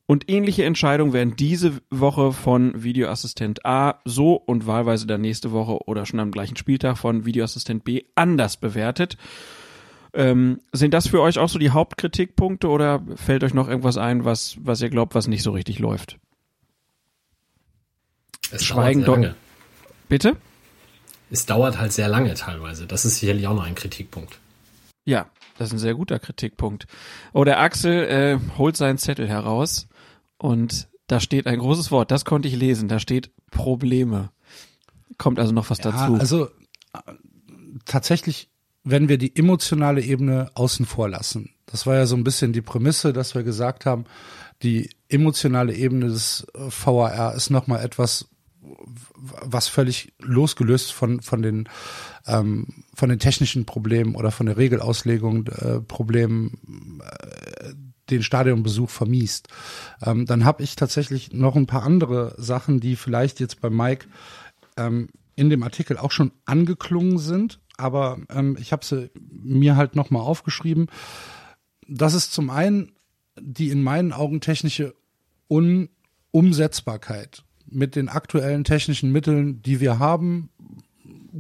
Und 0.07 0.31
ähnliche 0.31 0.65
Entscheidungen 0.65 1.15
werden 1.15 1.35
diese 1.37 1.81
Woche 1.91 2.33
von 2.33 2.83
Videoassistent 2.83 3.65
A 3.65 4.01
so 4.05 4.35
und 4.35 4.67
wahlweise 4.67 5.07
dann 5.07 5.23
nächste 5.23 5.51
Woche 5.51 5.79
oder 5.87 6.05
schon 6.05 6.21
am 6.21 6.31
gleichen 6.31 6.57
Spieltag 6.57 6.99
von 6.99 7.25
Videoassistent 7.25 7.85
B 7.85 8.03
anders 8.15 8.59
bewertet. 8.59 9.17
Ähm, 10.13 10.61
sind 10.73 10.93
das 10.93 11.09
für 11.09 11.23
euch 11.23 11.39
auch 11.39 11.49
so 11.49 11.59
die 11.59 11.71
Hauptkritikpunkte 11.71 12.69
oder 12.69 13.03
fällt 13.17 13.45
euch 13.45 13.55
noch 13.55 13.67
irgendwas 13.67 13.97
ein, 13.97 14.25
was, 14.25 14.57
was 14.61 14.83
ihr 14.83 14.91
glaubt, 14.91 15.15
was 15.15 15.27
nicht 15.27 15.43
so 15.43 15.53
richtig 15.53 15.79
läuft? 15.79 16.19
Es 18.51 18.63
Schweigen 18.63 19.05
dauert 19.05 19.21
sehr 19.21 19.31
doch. 19.31 19.35
lange. 19.35 19.35
Bitte? 20.09 20.37
Es 21.31 21.47
dauert 21.47 21.79
halt 21.79 21.93
sehr 21.93 22.09
lange 22.09 22.35
teilweise. 22.35 22.87
Das 22.87 23.07
ist 23.07 23.19
sicherlich 23.19 23.47
auch 23.47 23.55
noch 23.55 23.65
ein 23.65 23.75
Kritikpunkt. 23.75 24.39
Ja, 25.07 25.27
das 25.59 25.69
ist 25.69 25.75
ein 25.75 25.79
sehr 25.79 25.95
guter 25.95 26.19
Kritikpunkt. 26.19 26.87
Oh, 27.33 27.45
der 27.45 27.59
Axel 27.59 28.05
äh, 28.05 28.39
holt 28.59 28.77
seinen 28.77 28.99
Zettel 28.99 29.29
heraus 29.29 29.89
und 30.45 30.89
da 31.07 31.21
steht 31.21 31.47
ein 31.47 31.59
großes 31.59 31.91
Wort, 31.91 32.11
das 32.11 32.27
konnte 32.27 32.49
ich 32.49 32.57
lesen, 32.57 32.87
da 32.87 32.99
steht 32.99 33.31
Probleme. 33.51 34.31
Kommt 35.17 35.39
also 35.39 35.53
noch 35.53 35.71
was 35.71 35.79
Ja, 35.79 35.91
dazu. 35.91 36.15
also 36.17 36.45
äh, 36.93 36.99
tatsächlich, 37.87 38.51
wenn 38.83 39.09
wir 39.09 39.17
die 39.17 39.35
emotionale 39.35 40.03
Ebene 40.03 40.51
außen 40.53 40.85
vor 40.85 41.09
lassen, 41.09 41.55
das 41.65 41.87
war 41.87 41.95
ja 41.95 42.05
so 42.05 42.15
ein 42.15 42.25
bisschen 42.25 42.53
die 42.53 42.61
Prämisse, 42.61 43.15
dass 43.15 43.35
wir 43.35 43.43
gesagt 43.43 43.87
haben, 43.87 44.05
die 44.63 44.91
emotionale 45.09 45.75
Ebene 45.75 46.09
des 46.09 46.47
äh, 46.55 46.69
VAR 46.69 47.35
ist 47.35 47.49
nochmal 47.49 47.83
etwas, 47.83 48.29
was 49.43 49.69
völlig 49.69 50.13
losgelöst 50.21 50.93
von, 50.93 51.23
von 51.23 51.41
den, 51.41 51.71
ähm, 52.27 52.85
von 52.95 53.09
den 53.09 53.19
technischen 53.19 53.65
Problemen 53.65 54.15
oder 54.15 54.31
von 54.31 54.45
der 54.45 54.59
Regelauslegung 54.59 55.47
äh, 55.47 55.81
Problemen 55.81 57.01
äh, 57.01 57.44
den 58.11 58.23
Stadionbesuch 58.23 58.91
vermiest. 58.91 59.49
Ähm, 60.03 60.27
dann 60.27 60.45
habe 60.45 60.63
ich 60.63 60.77
tatsächlich 60.77 61.33
noch 61.33 61.57
ein 61.57 61.67
paar 61.67 61.83
andere 61.83 62.35
Sachen, 62.39 62.81
die 62.81 62.97
vielleicht 62.97 63.41
jetzt 63.41 63.61
bei 63.61 63.71
Mike 63.71 64.07
ähm, 64.77 65.09
in 65.37 65.51
dem 65.51 65.63
Artikel 65.63 65.99
auch 65.99 66.11
schon 66.11 66.33
angeklungen 66.45 67.19
sind, 67.19 67.61
aber 67.77 68.19
ähm, 68.31 68.57
ich 68.61 68.73
habe 68.73 68.85
sie 68.85 69.11
mir 69.21 69.77
halt 69.77 69.97
nochmal 69.97 70.23
aufgeschrieben. 70.23 70.87
das 71.89 72.15
ist 72.15 72.33
zum 72.33 72.51
einen 72.51 72.93
die 73.41 73.71
in 73.71 73.83
meinen 73.83 74.13
Augen 74.13 74.41
technische 74.41 74.95
Unumsetzbarkeit 75.49 77.45
mit 77.67 77.97
den 77.97 78.09
aktuellen 78.09 78.65
technischen 78.65 79.11
Mitteln, 79.13 79.63
die 79.63 79.81
wir 79.81 79.99
haben. 79.99 80.51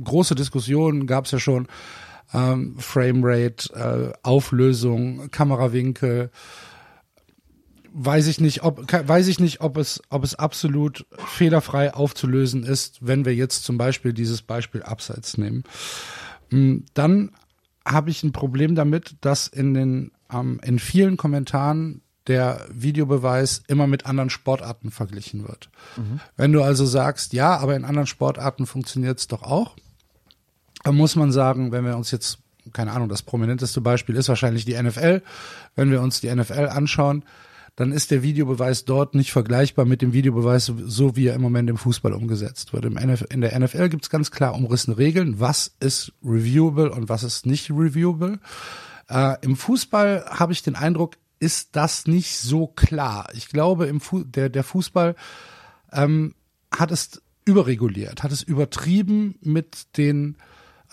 Große 0.03 0.35
Diskussionen 0.35 1.07
gab 1.07 1.27
es 1.27 1.31
ja 1.31 1.39
schon. 1.39 1.69
Ähm, 2.33 2.77
Framerate, 2.79 3.73
äh, 3.75 4.13
Auflösung, 4.23 5.31
Kamerawinkel, 5.31 6.31
weiß 7.95 8.27
ich 8.27 8.41
nicht, 8.41 8.65
ob 8.65 8.93
weiß 8.93 9.29
ich 9.29 9.39
nicht, 9.39 9.61
ob 9.61 9.77
es 9.77 10.03
ob 10.11 10.25
es 10.25 10.35
absolut 10.35 11.07
fehlerfrei 11.17 11.95
aufzulösen 11.95 12.65
ist, 12.65 13.07
wenn 13.07 13.25
wir 13.25 13.35
jetzt 13.35 13.65
zum 13.65 13.79
Beispiel 13.79 14.13
dieses 14.13 14.43
Beispiel 14.43 14.83
Abseits 14.83 15.39
nehmen. 15.39 15.63
Hm, 16.51 16.85
dann 16.95 17.31
habe 17.87 18.11
ich 18.11 18.23
ein 18.25 18.33
Problem 18.33 18.75
damit, 18.75 19.17
dass 19.21 19.47
in 19.47 19.75
den 19.75 20.11
ähm, 20.33 20.61
in 20.65 20.79
vielen 20.79 21.17
Kommentaren 21.17 22.03
der 22.27 22.67
Videobeweis 22.71 23.63
immer 23.69 23.87
mit 23.87 24.07
anderen 24.07 24.31
Sportarten 24.31 24.91
verglichen 24.91 25.47
wird. 25.47 25.71
Mhm. 25.97 26.21
Wenn 26.37 26.53
du 26.53 26.63
also 26.63 26.87
sagst, 26.87 27.33
ja, 27.33 27.57
aber 27.59 27.77
in 27.77 27.85
anderen 27.85 28.07
Sportarten 28.07 28.67
funktioniert 28.67 29.19
es 29.19 29.29
doch 29.29 29.43
auch, 29.43 29.77
muss 30.91 31.17
man 31.17 31.33
sagen, 31.33 31.73
wenn 31.73 31.85
wir 31.85 31.97
uns 31.97 32.11
jetzt, 32.11 32.39
keine 32.73 32.93
Ahnung, 32.93 33.09
das 33.09 33.23
prominenteste 33.23 33.81
Beispiel 33.81 34.17
ist 34.17 34.29
wahrscheinlich 34.29 34.65
die 34.65 34.81
NFL, 34.81 35.23
wenn 35.77 35.91
wir 35.91 36.03
uns 36.03 36.21
die 36.21 36.35
NFL 36.35 36.69
anschauen, 36.69 37.25
dann 37.77 37.91
ist 37.91 38.11
der 38.13 38.23
Videobeweis 38.23 38.85
dort 38.85 39.15
nicht 39.15 39.33
vergleichbar 39.33 39.85
mit 39.85 40.01
dem 40.01 40.13
Videobeweis, 40.13 40.73
so 40.87 41.17
wie 41.17 41.27
er 41.27 41.35
im 41.35 41.43
Moment 41.43 41.69
im 41.69 41.77
Fußball 41.77 42.13
umgesetzt 42.13 42.73
wird. 42.73 42.85
In 42.85 43.41
der 43.41 43.59
NFL 43.59 43.89
gibt 43.89 44.05
es 44.05 44.11
ganz 44.11 44.31
klar 44.31 44.55
umrissene 44.55 44.97
Regeln, 44.97 45.41
was 45.41 45.75
ist 45.81 46.13
reviewable 46.23 46.93
und 46.93 47.09
was 47.09 47.25
ist 47.25 47.47
nicht 47.47 47.71
reviewable. 47.71 48.39
Äh, 49.09 49.37
Im 49.43 49.57
Fußball 49.57 50.25
habe 50.27 50.53
ich 50.53 50.63
den 50.63 50.77
Eindruck, 50.77 51.17
ist 51.41 51.77
das 51.77 52.07
nicht 52.07 52.39
so 52.39 52.69
klar. 52.69 53.29
Ich 53.35 53.49
glaube, 53.49 53.87
im 53.87 54.01
Fu 54.01 54.23
der, 54.23 54.49
der 54.49 54.65
Fußball 54.65 55.17
ähm, 55.93 56.35
hat 56.75 56.91
es 56.91 57.23
überreguliert, 57.45 58.23
hat 58.23 58.33
es 58.33 58.43
übertrieben 58.43 59.37
mit 59.43 59.97
den, 59.97 60.37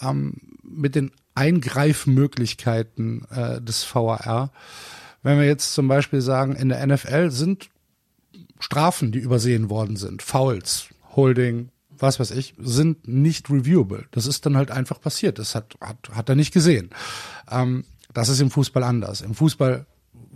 ähm, 0.01 0.33
mit 0.63 0.95
den 0.95 1.11
Eingreifmöglichkeiten 1.35 3.25
äh, 3.29 3.61
des 3.61 3.83
VAR. 3.93 4.51
Wenn 5.23 5.37
wir 5.37 5.45
jetzt 5.45 5.73
zum 5.73 5.87
Beispiel 5.87 6.21
sagen, 6.21 6.55
in 6.55 6.69
der 6.69 6.85
NFL 6.85 7.31
sind 7.31 7.69
Strafen, 8.59 9.11
die 9.11 9.19
übersehen 9.19 9.69
worden 9.69 9.95
sind, 9.95 10.21
Fouls, 10.21 10.87
Holding, 11.15 11.69
was 11.89 12.19
weiß 12.19 12.31
ich, 12.31 12.55
sind 12.57 13.07
nicht 13.07 13.49
reviewable. 13.49 14.05
Das 14.11 14.25
ist 14.25 14.45
dann 14.45 14.57
halt 14.57 14.71
einfach 14.71 14.99
passiert. 14.99 15.39
Das 15.39 15.55
hat, 15.55 15.75
hat, 15.79 16.09
hat 16.13 16.29
er 16.29 16.35
nicht 16.35 16.53
gesehen. 16.53 16.89
Ähm, 17.49 17.85
das 18.13 18.29
ist 18.29 18.41
im 18.41 18.51
Fußball 18.51 18.83
anders. 18.83 19.21
Im 19.21 19.35
Fußball 19.35 19.85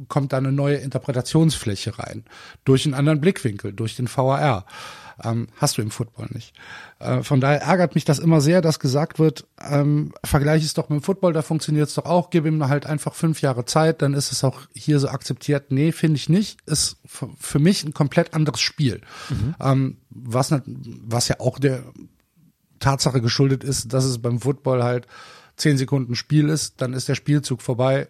kommt 0.08 0.34
da 0.34 0.38
eine 0.38 0.52
neue 0.52 0.78
Interpretationsfläche 0.78 2.00
rein. 2.00 2.24
Durch 2.64 2.86
einen 2.86 2.94
anderen 2.94 3.22
Blickwinkel, 3.22 3.74
durch 3.74 3.96
den 3.96 4.08
VAR. 4.08 4.66
Ähm, 5.24 5.48
hast 5.56 5.78
du 5.78 5.82
im 5.82 5.92
Football 5.92 6.28
nicht. 6.32 6.54
Äh, 7.00 7.24
von 7.24 7.40
daher 7.40 7.62
ärgert 7.62 7.96
mich 7.96 8.04
das 8.04 8.20
immer 8.20 8.42
sehr, 8.42 8.62
dass 8.62 8.80
gesagt 8.80 9.18
wird, 9.18 9.48
ähm, 9.62 10.14
vergleich 10.26 10.64
es 10.66 10.74
doch 10.74 10.90
mit 10.90 11.00
dem 11.00 11.04
Football, 11.04 11.32
da 11.32 11.42
funktioniert 11.42 11.88
es 11.88 11.96
doch 11.96 12.06
auch, 12.06 12.30
gib 12.30 12.46
ihm 12.46 12.68
halt 12.68 12.86
einfach 12.86 13.14
fünf 13.14 13.42
Jahre 13.42 13.64
Zeit, 13.64 14.02
dann 14.02 14.14
ist 14.14 14.34
es 14.34 14.44
auch 14.44 14.62
hier 14.74 15.00
so 15.00 15.08
akzeptiert. 15.08 15.72
Nee, 15.72 15.94
finde 15.94 16.18
ich 16.18 16.28
nicht. 16.28 16.58
Ist 16.66 16.98
für 17.06 17.60
mich 17.60 17.84
ein 17.84 17.94
komplett 17.94 18.34
anderes 18.34 18.60
Spiel. 18.60 19.02
Mhm. 19.30 19.56
Ähm, 19.62 19.98
was, 20.10 20.54
was 20.66 21.28
ja 21.30 21.40
auch 21.40 21.60
der 21.60 21.84
Tatsache 22.80 23.22
geschuldet 23.22 23.64
ist, 23.64 23.94
dass 23.94 24.04
es 24.04 24.22
beim 24.22 24.42
Football 24.42 24.84
halt 24.84 25.08
zehn 25.56 25.78
Sekunden 25.78 26.16
Spiel 26.16 26.50
ist, 26.50 26.82
dann 26.82 26.94
ist 26.94 27.08
der 27.08 27.16
Spielzug 27.16 27.62
vorbei, 27.62 28.10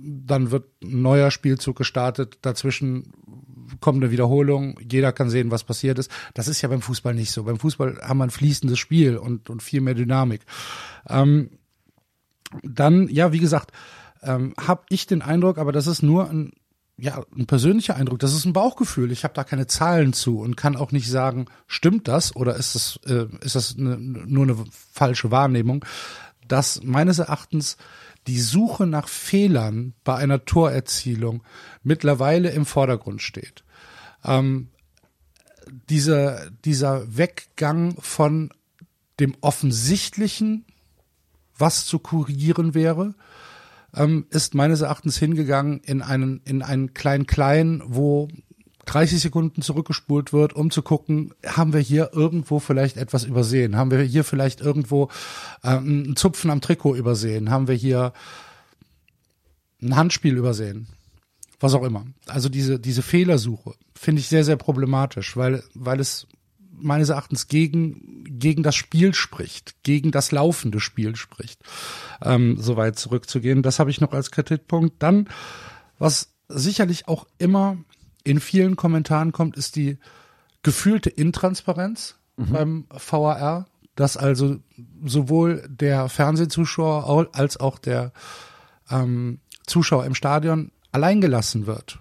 dann 0.00 0.50
wird 0.50 0.66
ein 0.82 1.02
neuer 1.02 1.30
Spielzug 1.30 1.76
gestartet, 1.76 2.38
dazwischen 2.42 3.12
kommt 3.80 4.02
eine 4.02 4.10
Wiederholung, 4.10 4.78
jeder 4.80 5.12
kann 5.12 5.30
sehen, 5.30 5.50
was 5.50 5.64
passiert 5.64 5.98
ist. 5.98 6.10
Das 6.34 6.48
ist 6.48 6.62
ja 6.62 6.68
beim 6.68 6.82
Fußball 6.82 7.14
nicht 7.14 7.30
so. 7.30 7.44
Beim 7.44 7.58
Fußball 7.58 8.00
haben 8.02 8.18
wir 8.18 8.24
ein 8.24 8.30
fließendes 8.30 8.78
Spiel 8.78 9.16
und, 9.16 9.50
und 9.50 9.62
viel 9.62 9.80
mehr 9.80 9.94
Dynamik. 9.94 10.42
Ähm, 11.08 11.50
dann, 12.62 13.08
ja, 13.08 13.32
wie 13.32 13.38
gesagt, 13.38 13.72
ähm, 14.22 14.54
habe 14.58 14.82
ich 14.88 15.06
den 15.06 15.22
Eindruck, 15.22 15.58
aber 15.58 15.72
das 15.72 15.86
ist 15.86 16.02
nur 16.02 16.28
ein, 16.30 16.52
ja, 16.96 17.22
ein 17.36 17.46
persönlicher 17.46 17.94
Eindruck, 17.96 18.18
das 18.18 18.34
ist 18.34 18.44
ein 18.44 18.52
Bauchgefühl. 18.52 19.12
Ich 19.12 19.24
habe 19.24 19.34
da 19.34 19.44
keine 19.44 19.66
Zahlen 19.66 20.12
zu 20.12 20.40
und 20.40 20.56
kann 20.56 20.76
auch 20.76 20.90
nicht 20.90 21.08
sagen, 21.08 21.46
stimmt 21.66 22.08
das 22.08 22.34
oder 22.34 22.56
ist 22.56 22.74
das, 22.74 23.00
äh, 23.06 23.26
ist 23.40 23.54
das 23.54 23.76
eine, 23.78 23.98
nur 23.98 24.44
eine 24.44 24.56
falsche 24.92 25.30
Wahrnehmung, 25.30 25.84
dass 26.48 26.82
meines 26.82 27.18
Erachtens 27.18 27.76
die 28.28 28.40
Suche 28.40 28.86
nach 28.86 29.08
Fehlern 29.08 29.94
bei 30.04 30.14
einer 30.14 30.44
Torerzielung 30.44 31.42
mittlerweile 31.82 32.50
im 32.50 32.66
Vordergrund 32.66 33.22
steht. 33.22 33.64
Ähm, 34.22 34.68
dieser, 35.88 36.50
dieser 36.50 37.16
Weggang 37.16 37.96
von 37.98 38.50
dem 39.18 39.34
Offensichtlichen, 39.40 40.66
was 41.56 41.86
zu 41.86 41.98
kurieren 41.98 42.74
wäre, 42.74 43.14
ähm, 43.94 44.26
ist 44.30 44.54
meines 44.54 44.82
Erachtens 44.82 45.16
hingegangen 45.16 45.80
in 45.80 46.02
einen, 46.02 46.42
in 46.44 46.62
einen 46.62 46.92
Klein-Klein, 46.92 47.82
wo 47.86 48.28
30 48.88 49.20
Sekunden 49.20 49.60
zurückgespult 49.60 50.32
wird, 50.32 50.54
um 50.54 50.70
zu 50.70 50.80
gucken, 50.80 51.34
haben 51.46 51.74
wir 51.74 51.80
hier 51.80 52.10
irgendwo 52.14 52.58
vielleicht 52.58 52.96
etwas 52.96 53.24
übersehen? 53.24 53.76
Haben 53.76 53.90
wir 53.90 54.00
hier 54.00 54.24
vielleicht 54.24 54.62
irgendwo 54.62 55.10
ähm, 55.62 56.04
einen 56.04 56.16
Zupfen 56.16 56.50
am 56.50 56.62
Trikot 56.62 56.94
übersehen? 56.96 57.50
Haben 57.50 57.68
wir 57.68 57.74
hier 57.74 58.14
ein 59.82 59.94
Handspiel 59.94 60.36
übersehen? 60.36 60.88
Was 61.60 61.74
auch 61.74 61.82
immer. 61.82 62.06
Also 62.26 62.48
diese, 62.48 62.80
diese 62.80 63.02
Fehlersuche 63.02 63.74
finde 63.94 64.20
ich 64.20 64.28
sehr, 64.28 64.44
sehr 64.44 64.56
problematisch, 64.56 65.36
weil, 65.36 65.62
weil 65.74 66.00
es 66.00 66.26
meines 66.70 67.10
Erachtens 67.10 67.48
gegen, 67.48 68.24
gegen 68.24 68.62
das 68.62 68.76
Spiel 68.76 69.12
spricht, 69.12 69.82
gegen 69.82 70.12
das 70.12 70.32
laufende 70.32 70.80
Spiel 70.80 71.14
spricht, 71.14 71.60
ähm, 72.22 72.56
so 72.58 72.76
weit 72.76 72.98
zurückzugehen. 72.98 73.62
Das 73.62 73.80
habe 73.80 73.90
ich 73.90 74.00
noch 74.00 74.12
als 74.12 74.30
Kritikpunkt. 74.30 75.02
Dann, 75.02 75.28
was 75.98 76.32
sicherlich 76.48 77.08
auch 77.08 77.26
immer 77.36 77.76
in 78.28 78.40
vielen 78.40 78.76
Kommentaren 78.76 79.32
kommt, 79.32 79.56
ist 79.56 79.74
die 79.76 79.96
gefühlte 80.62 81.08
Intransparenz 81.08 82.16
mhm. 82.36 82.52
beim 82.52 82.86
VAR, 82.90 83.66
dass 83.94 84.18
also 84.18 84.58
sowohl 85.04 85.66
der 85.68 86.10
Fernsehzuschauer 86.10 87.28
als 87.32 87.58
auch 87.58 87.78
der 87.78 88.12
ähm, 88.90 89.40
Zuschauer 89.66 90.04
im 90.04 90.14
Stadion 90.14 90.70
alleingelassen 90.92 91.66
wird. 91.66 91.98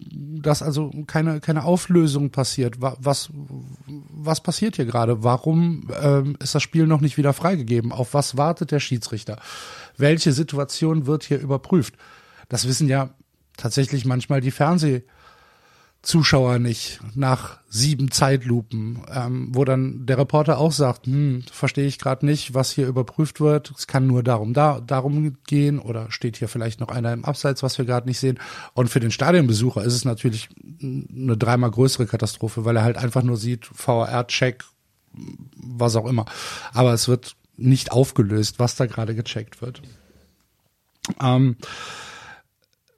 Dass 0.00 0.60
also 0.60 0.90
keine, 1.06 1.40
keine 1.40 1.64
Auflösung 1.64 2.30
passiert. 2.30 2.76
Was, 2.80 3.30
was 3.86 4.40
passiert 4.40 4.76
hier 4.76 4.86
gerade? 4.86 5.22
Warum 5.22 5.88
ähm, 6.02 6.36
ist 6.40 6.54
das 6.54 6.62
Spiel 6.62 6.86
noch 6.86 7.00
nicht 7.00 7.16
wieder 7.16 7.32
freigegeben? 7.32 7.92
Auf 7.92 8.12
was 8.12 8.36
wartet 8.36 8.72
der 8.72 8.80
Schiedsrichter? 8.80 9.38
Welche 9.96 10.32
Situation 10.32 11.06
wird 11.06 11.22
hier 11.22 11.38
überprüft? 11.38 11.94
Das 12.48 12.66
wissen 12.66 12.88
ja 12.88 13.10
tatsächlich 13.56 14.04
manchmal 14.04 14.40
die 14.40 14.50
Fernseh- 14.50 15.04
Zuschauer 16.02 16.58
nicht 16.58 17.00
nach 17.14 17.58
sieben 17.68 18.10
Zeitlupen, 18.10 19.02
ähm, 19.14 19.48
wo 19.52 19.66
dann 19.66 20.06
der 20.06 20.16
Reporter 20.16 20.58
auch 20.58 20.72
sagt, 20.72 21.06
hm, 21.06 21.44
verstehe 21.52 21.86
ich 21.86 21.98
gerade 21.98 22.24
nicht, 22.24 22.54
was 22.54 22.70
hier 22.70 22.86
überprüft 22.86 23.40
wird. 23.40 23.70
Es 23.76 23.86
kann 23.86 24.06
nur 24.06 24.22
darum 24.22 24.54
da 24.54 24.80
darum 24.80 25.36
gehen 25.46 25.78
oder 25.78 26.10
steht 26.10 26.38
hier 26.38 26.48
vielleicht 26.48 26.80
noch 26.80 26.88
einer 26.88 27.12
im 27.12 27.26
Abseits, 27.26 27.62
was 27.62 27.76
wir 27.76 27.84
gerade 27.84 28.08
nicht 28.08 28.18
sehen. 28.18 28.40
Und 28.72 28.88
für 28.88 29.00
den 29.00 29.10
Stadionbesucher 29.10 29.84
ist 29.84 29.94
es 29.94 30.06
natürlich 30.06 30.48
eine 30.82 31.36
dreimal 31.36 31.70
größere 31.70 32.06
Katastrophe, 32.06 32.64
weil 32.64 32.76
er 32.76 32.84
halt 32.84 32.96
einfach 32.96 33.22
nur 33.22 33.36
sieht 33.36 33.66
VR-Check, 33.66 34.64
was 35.54 35.96
auch 35.96 36.06
immer. 36.06 36.24
Aber 36.72 36.94
es 36.94 37.08
wird 37.08 37.36
nicht 37.58 37.92
aufgelöst, 37.92 38.58
was 38.58 38.74
da 38.74 38.86
gerade 38.86 39.14
gecheckt 39.14 39.60
wird. 39.60 39.82
Ähm, 41.20 41.56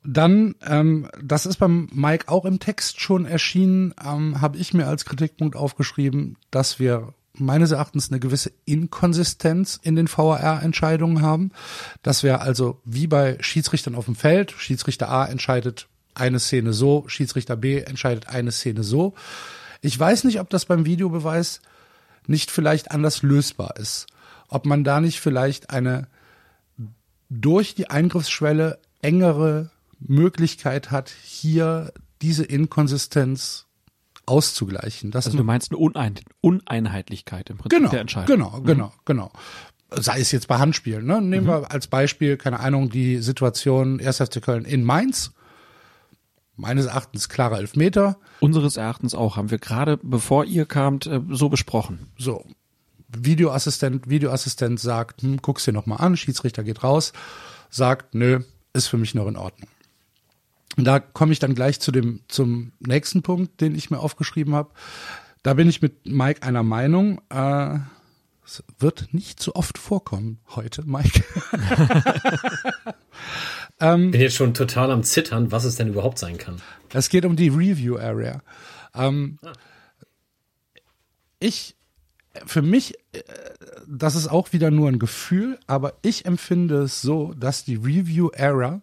dann, 0.04 0.54
ähm, 0.66 1.08
das 1.22 1.46
ist 1.46 1.58
beim 1.58 1.88
Mike 1.92 2.28
auch 2.28 2.44
im 2.44 2.58
Text 2.58 3.00
schon 3.00 3.24
erschienen, 3.24 3.94
ähm, 4.04 4.40
habe 4.40 4.58
ich 4.58 4.74
mir 4.74 4.86
als 4.86 5.04
Kritikpunkt 5.04 5.56
aufgeschrieben, 5.56 6.36
dass 6.50 6.78
wir 6.78 7.14
meines 7.34 7.70
Erachtens 7.70 8.10
eine 8.10 8.20
gewisse 8.20 8.52
Inkonsistenz 8.64 9.78
in 9.82 9.96
den 9.96 10.08
VAR-Entscheidungen 10.08 11.22
haben, 11.22 11.50
dass 12.02 12.22
wir 12.22 12.42
also 12.42 12.80
wie 12.84 13.06
bei 13.06 13.38
Schiedsrichtern 13.40 13.94
auf 13.94 14.04
dem 14.04 14.16
Feld, 14.16 14.52
Schiedsrichter 14.52 15.08
A 15.08 15.26
entscheidet 15.26 15.88
eine 16.14 16.40
Szene 16.40 16.72
so, 16.72 17.04
Schiedsrichter 17.06 17.56
B 17.56 17.78
entscheidet 17.78 18.28
eine 18.28 18.52
Szene 18.52 18.82
so. 18.82 19.14
Ich 19.80 19.98
weiß 19.98 20.24
nicht, 20.24 20.40
ob 20.40 20.50
das 20.50 20.66
beim 20.66 20.84
Videobeweis 20.84 21.60
nicht 22.26 22.50
vielleicht 22.50 22.90
anders 22.90 23.22
lösbar 23.22 23.76
ist. 23.78 24.06
Ob 24.48 24.66
man 24.66 24.84
da 24.84 25.00
nicht 25.00 25.20
vielleicht 25.20 25.70
eine 25.70 26.08
durch 27.30 27.74
die 27.74 27.88
Eingriffsschwelle 27.88 28.78
engere 29.00 29.70
Möglichkeit 30.06 30.90
hat, 30.90 31.10
hier 31.22 31.92
diese 32.20 32.44
Inkonsistenz 32.44 33.66
auszugleichen. 34.26 35.12
also 35.14 35.36
du 35.36 35.44
meinst 35.44 35.72
eine 35.72 35.78
Unein 35.78 36.14
Uneinheitlichkeit 36.40 37.50
im 37.50 37.58
Prinzip 37.58 37.78
genau, 37.78 37.90
der 37.90 38.00
Entscheidung. 38.00 38.36
Genau, 38.36 38.60
genau, 38.62 38.86
mhm. 38.86 39.00
genau. 39.04 39.32
sei 39.90 40.20
es 40.20 40.30
jetzt 40.32 40.48
bei 40.48 40.58
Handspielen, 40.58 41.04
ne? 41.04 41.20
Nehmen 41.20 41.46
wir 41.46 41.70
als 41.70 41.88
Beispiel, 41.88 42.36
keine 42.36 42.60
Ahnung, 42.60 42.90
die 42.90 43.18
Situation 43.18 44.00
1. 44.00 44.18
FC 44.18 44.40
Köln 44.42 44.64
in 44.64 44.84
Mainz. 44.84 45.32
Meines 46.54 46.86
Erachtens 46.86 47.28
klarer 47.28 47.58
Elfmeter. 47.58 48.18
Unseres 48.38 48.76
Erachtens 48.76 49.14
auch, 49.14 49.36
haben 49.36 49.50
wir 49.50 49.58
gerade, 49.58 49.98
bevor 50.02 50.44
ihr 50.44 50.66
kamt, 50.66 51.06
äh, 51.06 51.20
so 51.30 51.48
besprochen. 51.48 52.10
So. 52.18 52.44
Videoassistent, 53.08 54.08
Videoassistent 54.08 54.78
sagt, 54.78 55.22
hm, 55.22 55.38
guck's 55.42 55.64
dir 55.64 55.72
noch 55.72 55.86
mal 55.86 55.96
an, 55.96 56.16
Schiedsrichter 56.16 56.62
geht 56.62 56.82
raus, 56.84 57.12
sagt, 57.68 58.14
nö, 58.14 58.40
ist 58.72 58.86
für 58.86 58.96
mich 58.96 59.14
noch 59.14 59.26
in 59.26 59.36
Ordnung. 59.36 59.68
Und 60.76 60.84
da 60.84 61.00
komme 61.00 61.32
ich 61.32 61.38
dann 61.38 61.54
gleich 61.54 61.80
zu 61.80 61.92
dem 61.92 62.20
zum 62.28 62.72
nächsten 62.80 63.22
Punkt, 63.22 63.60
den 63.60 63.74
ich 63.74 63.90
mir 63.90 63.98
aufgeschrieben 63.98 64.54
habe. 64.54 64.70
Da 65.42 65.54
bin 65.54 65.68
ich 65.68 65.82
mit 65.82 66.06
Mike 66.06 66.42
einer 66.42 66.62
Meinung. 66.62 67.20
Äh, 67.28 67.78
es 68.44 68.62
wird 68.78 69.12
nicht 69.12 69.40
so 69.40 69.54
oft 69.54 69.78
vorkommen 69.78 70.38
heute, 70.54 70.82
Mike. 70.84 71.24
Bin 74.10 74.20
jetzt 74.20 74.36
schon 74.36 74.54
total 74.54 74.90
am 74.90 75.02
Zittern, 75.02 75.52
was 75.52 75.64
es 75.64 75.76
denn 75.76 75.88
überhaupt 75.88 76.18
sein 76.18 76.38
kann. 76.38 76.60
Es 76.92 77.08
geht 77.08 77.24
um 77.24 77.36
die 77.36 77.48
Review 77.48 77.98
Area. 77.98 78.42
Ähm, 78.94 79.38
ich, 81.38 81.76
für 82.46 82.62
mich, 82.62 82.94
äh, 83.12 83.22
das 83.88 84.14
ist 84.14 84.28
auch 84.28 84.52
wieder 84.52 84.70
nur 84.70 84.88
ein 84.88 84.98
Gefühl, 84.98 85.58
aber 85.66 85.94
ich 86.02 86.26
empfinde 86.26 86.82
es 86.82 87.02
so, 87.02 87.34
dass 87.34 87.64
die 87.64 87.76
Review 87.76 88.30
Area 88.36 88.82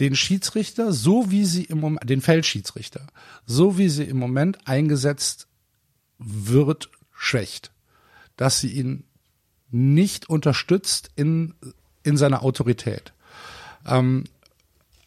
den 0.00 0.16
Schiedsrichter, 0.16 0.92
so 0.92 1.30
wie 1.30 1.44
sie 1.44 1.64
im 1.64 1.80
Moment, 1.80 2.08
den 2.08 2.20
Feldschiedsrichter, 2.20 3.06
so 3.46 3.78
wie 3.78 3.88
sie 3.88 4.04
im 4.04 4.18
Moment 4.18 4.66
eingesetzt 4.66 5.46
wird, 6.18 6.90
schwächt. 7.12 7.70
Dass 8.36 8.60
sie 8.60 8.72
ihn 8.72 9.04
nicht 9.70 10.28
unterstützt 10.28 11.10
in, 11.16 11.54
in 12.02 12.16
seiner 12.16 12.42
Autorität. 12.42 13.12
Ähm, 13.86 14.24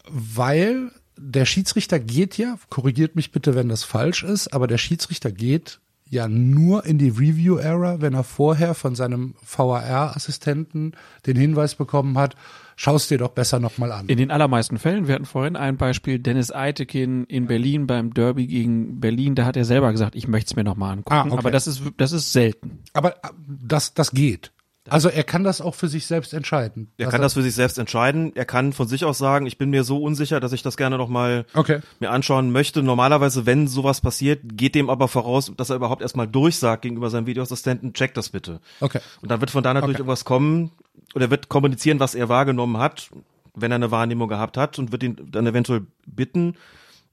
weil 0.08 0.90
der 1.16 1.44
Schiedsrichter 1.44 1.98
geht 1.98 2.38
ja, 2.38 2.58
korrigiert 2.70 3.16
mich 3.16 3.32
bitte, 3.32 3.54
wenn 3.54 3.68
das 3.68 3.84
falsch 3.84 4.22
ist, 4.22 4.48
aber 4.48 4.66
der 4.66 4.78
Schiedsrichter 4.78 5.32
geht 5.32 5.80
ja 6.08 6.28
nur 6.28 6.86
in 6.86 6.98
die 6.98 7.10
Review-Era, 7.10 8.00
wenn 8.00 8.14
er 8.14 8.24
vorher 8.24 8.74
von 8.74 8.94
seinem 8.94 9.34
VAR-Assistenten 9.42 10.92
den 11.26 11.36
Hinweis 11.36 11.74
bekommen 11.74 12.16
hat, 12.16 12.34
schaust 12.78 13.10
dir 13.10 13.18
doch 13.18 13.30
besser 13.30 13.58
nochmal 13.58 13.90
an. 13.90 14.06
In 14.06 14.18
den 14.18 14.30
allermeisten 14.30 14.78
Fällen, 14.78 15.08
wir 15.08 15.16
hatten 15.16 15.26
vorhin 15.26 15.56
ein 15.56 15.76
Beispiel, 15.76 16.20
Dennis 16.20 16.52
Eitekin 16.52 17.24
in 17.24 17.46
Berlin 17.46 17.88
beim 17.88 18.14
Derby 18.14 18.46
gegen 18.46 19.00
Berlin, 19.00 19.34
da 19.34 19.44
hat 19.44 19.56
er 19.56 19.64
selber 19.64 19.90
gesagt, 19.90 20.14
ich 20.14 20.28
möchte 20.28 20.52
es 20.52 20.56
mir 20.56 20.62
nochmal 20.62 20.92
angucken. 20.92 21.12
Ah, 21.12 21.24
okay. 21.26 21.38
Aber 21.38 21.50
das 21.50 21.66
ist, 21.66 21.82
das 21.96 22.12
ist 22.12 22.32
selten. 22.32 22.78
Aber 22.92 23.16
äh, 23.16 23.30
das, 23.46 23.94
das 23.94 24.12
geht. 24.12 24.52
Also 24.90 25.08
er 25.08 25.24
kann 25.24 25.44
das 25.44 25.60
auch 25.60 25.74
für 25.74 25.88
sich 25.88 26.06
selbst 26.06 26.32
entscheiden. 26.34 26.90
Er 26.98 27.08
kann 27.08 27.20
das 27.20 27.34
für 27.34 27.42
sich 27.42 27.54
selbst 27.54 27.78
entscheiden. 27.78 28.32
Er 28.34 28.44
kann 28.44 28.72
von 28.72 28.88
sich 28.88 29.04
aus 29.04 29.18
sagen, 29.18 29.46
ich 29.46 29.58
bin 29.58 29.70
mir 29.70 29.84
so 29.84 29.98
unsicher, 30.02 30.40
dass 30.40 30.52
ich 30.52 30.62
das 30.62 30.76
gerne 30.76 30.96
noch 30.98 31.08
mal 31.08 31.46
Okay. 31.54 31.80
mir 32.00 32.10
anschauen 32.10 32.50
möchte. 32.52 32.82
Normalerweise, 32.82 33.46
wenn 33.46 33.68
sowas 33.68 34.00
passiert, 34.00 34.40
geht 34.44 34.74
dem 34.74 34.90
aber 34.90 35.08
voraus, 35.08 35.52
dass 35.56 35.70
er 35.70 35.76
überhaupt 35.76 36.02
erstmal 36.02 36.26
durchsagt 36.28 36.82
gegenüber 36.82 37.10
seinem 37.10 37.26
Videoassistenten, 37.26 37.92
check 37.92 38.14
das 38.14 38.28
bitte. 38.28 38.60
Okay. 38.80 39.00
Und 39.22 39.30
dann 39.30 39.40
wird 39.40 39.50
von 39.50 39.62
da 39.62 39.74
natürlich 39.74 39.96
Okay. 39.96 40.00
irgendwas 40.02 40.24
kommen 40.24 40.72
oder 41.14 41.30
wird 41.30 41.48
kommunizieren, 41.48 42.00
was 42.00 42.14
er 42.14 42.28
wahrgenommen 42.28 42.78
hat, 42.78 43.10
wenn 43.54 43.72
er 43.72 43.76
eine 43.76 43.90
Wahrnehmung 43.90 44.28
gehabt 44.28 44.56
hat 44.56 44.78
und 44.78 44.92
wird 44.92 45.02
ihn 45.02 45.16
dann 45.30 45.46
eventuell 45.46 45.86
bitten. 46.06 46.54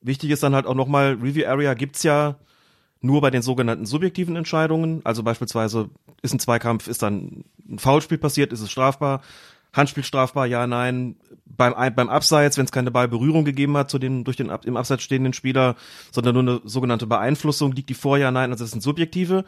Wichtig 0.01 0.29
ist 0.29 0.43
dann 0.43 0.53
halt 0.53 0.67
auch 0.67 0.75
nochmal, 0.75 1.17
Review 1.21 1.47
Area 1.47 1.73
gibt's 1.73 2.03
ja 2.03 2.35
nur 3.05 3.21
bei 3.21 3.29
den 3.29 3.41
sogenannten 3.41 3.85
subjektiven 3.85 4.35
Entscheidungen. 4.35 5.01
Also 5.03 5.23
beispielsweise 5.23 5.89
ist 6.21 6.33
ein 6.33 6.39
Zweikampf, 6.39 6.87
ist 6.87 7.01
dann 7.01 7.45
ein 7.69 7.79
Foulspiel 7.79 8.17
passiert, 8.17 8.51
ist 8.51 8.61
es 8.61 8.71
strafbar. 8.71 9.21
Handspiel 9.73 10.03
strafbar, 10.03 10.45
ja, 10.45 10.67
nein. 10.67 11.17
Beim, 11.45 11.73
beim 11.95 12.09
Abseits, 12.09 12.57
wenn 12.57 12.65
es 12.65 12.71
keine 12.71 12.91
Ballberührung 12.91 13.45
gegeben 13.45 13.77
hat 13.77 13.89
zu 13.89 13.99
den 13.99 14.23
durch 14.23 14.37
den 14.37 14.49
im 14.49 14.77
Abseits 14.77 15.03
stehenden 15.03 15.33
Spieler, 15.33 15.75
sondern 16.11 16.33
nur 16.33 16.43
eine 16.43 16.61
sogenannte 16.65 17.07
Beeinflussung, 17.07 17.73
liegt 17.73 17.89
die 17.89 17.93
vor, 17.93 18.17
ja, 18.17 18.31
nein, 18.31 18.51
also 18.51 18.63
das 18.63 18.71
sind 18.71 18.81
subjektive. 18.81 19.45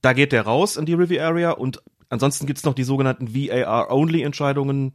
Da 0.00 0.12
geht 0.12 0.32
der 0.32 0.42
raus 0.42 0.76
in 0.76 0.86
die 0.86 0.94
Review 0.94 1.20
Area 1.20 1.52
und 1.52 1.82
ansonsten 2.08 2.46
gibt's 2.46 2.64
noch 2.64 2.74
die 2.74 2.84
sogenannten 2.84 3.34
VAR-Only-Entscheidungen. 3.34 4.94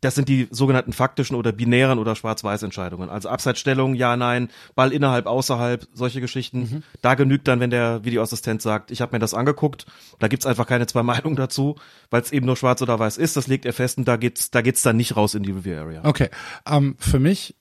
Das 0.00 0.14
sind 0.14 0.28
die 0.28 0.48
sogenannten 0.50 0.92
faktischen 0.92 1.36
oder 1.36 1.52
binären 1.52 1.98
oder 1.98 2.16
Schwarz-Weiß-Entscheidungen. 2.16 3.10
Also 3.10 3.28
Abseitsstellung, 3.28 3.94
ja, 3.94 4.16
nein, 4.16 4.48
Ball 4.74 4.92
innerhalb, 4.92 5.26
außerhalb, 5.26 5.86
solche 5.92 6.20
Geschichten. 6.20 6.82
Da 7.02 7.14
genügt 7.14 7.48
dann, 7.48 7.60
wenn 7.60 7.70
der 7.70 8.04
Videoassistent 8.04 8.62
sagt, 8.62 8.90
ich 8.90 9.00
habe 9.00 9.14
mir 9.14 9.18
das 9.18 9.34
angeguckt, 9.34 9.86
da 10.18 10.28
gibt's 10.28 10.46
einfach 10.46 10.66
keine 10.66 10.86
zwei 10.86 11.02
Meinungen 11.10 11.36
dazu, 11.36 11.76
weil 12.10 12.22
es 12.22 12.32
eben 12.32 12.46
nur 12.46 12.56
schwarz 12.56 12.82
oder 12.82 12.98
weiß 12.98 13.18
ist, 13.18 13.36
das 13.36 13.46
legt 13.46 13.66
er 13.66 13.72
fest 13.72 13.98
und 13.98 14.08
da 14.08 14.16
geht's, 14.16 14.50
da 14.50 14.62
geht's 14.62 14.82
dann 14.82 14.96
nicht 14.96 15.16
raus 15.16 15.34
in 15.34 15.42
die 15.42 15.52
Review 15.52 15.76
Area. 15.76 16.04
Okay. 16.04 16.30
Ähm, 16.66 16.96
für 16.98 17.18
mich, 17.18 17.54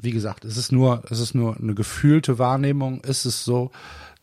wie 0.00 0.12
gesagt, 0.12 0.44
es 0.44 0.56
ist 0.56 0.72
nur, 0.72 1.02
es 1.10 1.20
ist 1.20 1.34
nur 1.34 1.56
eine 1.56 1.74
gefühlte 1.74 2.38
Wahrnehmung. 2.38 3.02
Ist 3.02 3.24
es 3.24 3.44
so, 3.44 3.70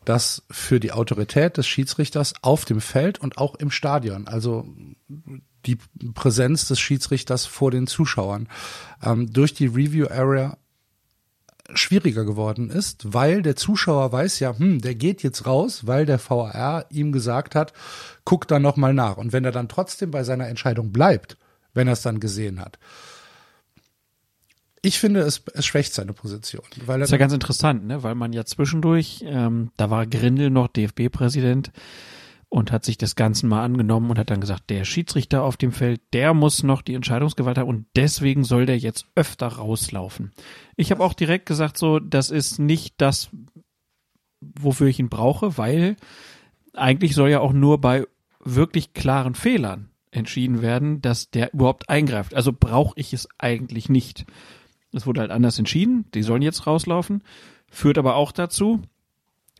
dass 0.04 0.42
für 0.50 0.80
die 0.80 0.92
Autorität 0.92 1.56
des 1.56 1.66
Schiedsrichters 1.66 2.34
auf 2.42 2.64
dem 2.64 2.80
Feld 2.80 3.18
und 3.18 3.38
auch 3.38 3.54
im 3.54 3.70
Stadion, 3.70 4.26
also 4.26 4.66
die 5.66 5.78
Präsenz 6.14 6.68
des 6.68 6.80
Schiedsrichters 6.80 7.46
vor 7.46 7.70
den 7.70 7.86
Zuschauern, 7.86 8.48
ähm, 9.02 9.32
durch 9.32 9.54
die 9.54 9.66
Review 9.66 10.06
Area 10.08 10.56
schwieriger 11.74 12.24
geworden 12.24 12.70
ist, 12.70 13.12
weil 13.12 13.42
der 13.42 13.56
Zuschauer 13.56 14.12
weiß 14.12 14.40
ja, 14.40 14.58
hm, 14.58 14.80
der 14.80 14.94
geht 14.94 15.22
jetzt 15.22 15.46
raus, 15.46 15.86
weil 15.86 16.06
der 16.06 16.18
VAR 16.18 16.86
ihm 16.90 17.12
gesagt 17.12 17.54
hat, 17.54 17.72
guck 18.24 18.48
da 18.48 18.58
noch 18.58 18.76
mal 18.76 18.94
nach. 18.94 19.16
Und 19.16 19.32
wenn 19.32 19.44
er 19.44 19.52
dann 19.52 19.68
trotzdem 19.68 20.10
bei 20.10 20.24
seiner 20.24 20.48
Entscheidung 20.48 20.92
bleibt, 20.92 21.36
wenn 21.72 21.86
er 21.86 21.92
es 21.92 22.02
dann 22.02 22.20
gesehen 22.20 22.60
hat, 22.60 22.78
ich 24.82 24.98
finde, 24.98 25.20
es, 25.20 25.42
es 25.52 25.66
schwächt 25.66 25.92
seine 25.92 26.14
Position, 26.14 26.64
weil 26.86 27.00
Das 27.00 27.08
ist 27.08 27.12
ja 27.12 27.18
ganz 27.18 27.34
interessant, 27.34 27.86
ne? 27.86 28.02
weil 28.02 28.14
man 28.14 28.32
ja 28.32 28.44
zwischendurch, 28.44 29.22
ähm, 29.26 29.70
da 29.76 29.90
war 29.90 30.06
Grindel 30.06 30.50
noch 30.50 30.68
DFB-Präsident 30.68 31.70
und 32.50 32.72
hat 32.72 32.84
sich 32.84 32.98
des 32.98 33.14
Ganzen 33.14 33.48
mal 33.48 33.64
angenommen 33.64 34.10
und 34.10 34.18
hat 34.18 34.28
dann 34.28 34.40
gesagt, 34.40 34.68
der 34.70 34.84
Schiedsrichter 34.84 35.44
auf 35.44 35.56
dem 35.56 35.72
Feld, 35.72 36.02
der 36.12 36.34
muss 36.34 36.62
noch 36.64 36.82
die 36.82 36.94
Entscheidungsgewalt 36.94 37.56
haben 37.56 37.68
und 37.68 37.86
deswegen 37.96 38.44
soll 38.44 38.66
der 38.66 38.76
jetzt 38.76 39.06
öfter 39.14 39.46
rauslaufen. 39.46 40.32
Ich 40.76 40.90
habe 40.90 41.02
auch 41.02 41.14
direkt 41.14 41.46
gesagt, 41.46 41.78
so, 41.78 42.00
das 42.00 42.30
ist 42.30 42.58
nicht 42.58 42.96
das, 42.98 43.30
wofür 44.40 44.88
ich 44.88 44.98
ihn 44.98 45.08
brauche, 45.08 45.56
weil 45.56 45.96
eigentlich 46.74 47.14
soll 47.14 47.30
ja 47.30 47.40
auch 47.40 47.52
nur 47.52 47.80
bei 47.80 48.04
wirklich 48.44 48.94
klaren 48.94 49.36
Fehlern 49.36 49.90
entschieden 50.10 50.60
werden, 50.60 51.00
dass 51.00 51.30
der 51.30 51.54
überhaupt 51.54 51.88
eingreift. 51.88 52.34
Also 52.34 52.52
brauche 52.52 52.98
ich 52.98 53.12
es 53.12 53.28
eigentlich 53.38 53.88
nicht. 53.88 54.26
Es 54.92 55.06
wurde 55.06 55.20
halt 55.20 55.30
anders 55.30 55.58
entschieden. 55.58 56.06
Die 56.14 56.24
sollen 56.24 56.42
jetzt 56.42 56.66
rauslaufen. 56.66 57.22
Führt 57.70 57.98
aber 57.98 58.16
auch 58.16 58.32
dazu, 58.32 58.82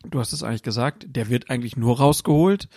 du 0.09 0.19
hast 0.19 0.33
es 0.33 0.43
eigentlich 0.43 0.63
gesagt, 0.63 1.05
der 1.09 1.29
wird 1.29 1.49
eigentlich 1.49 1.77
nur 1.77 1.97
rausgeholt, 1.97 2.67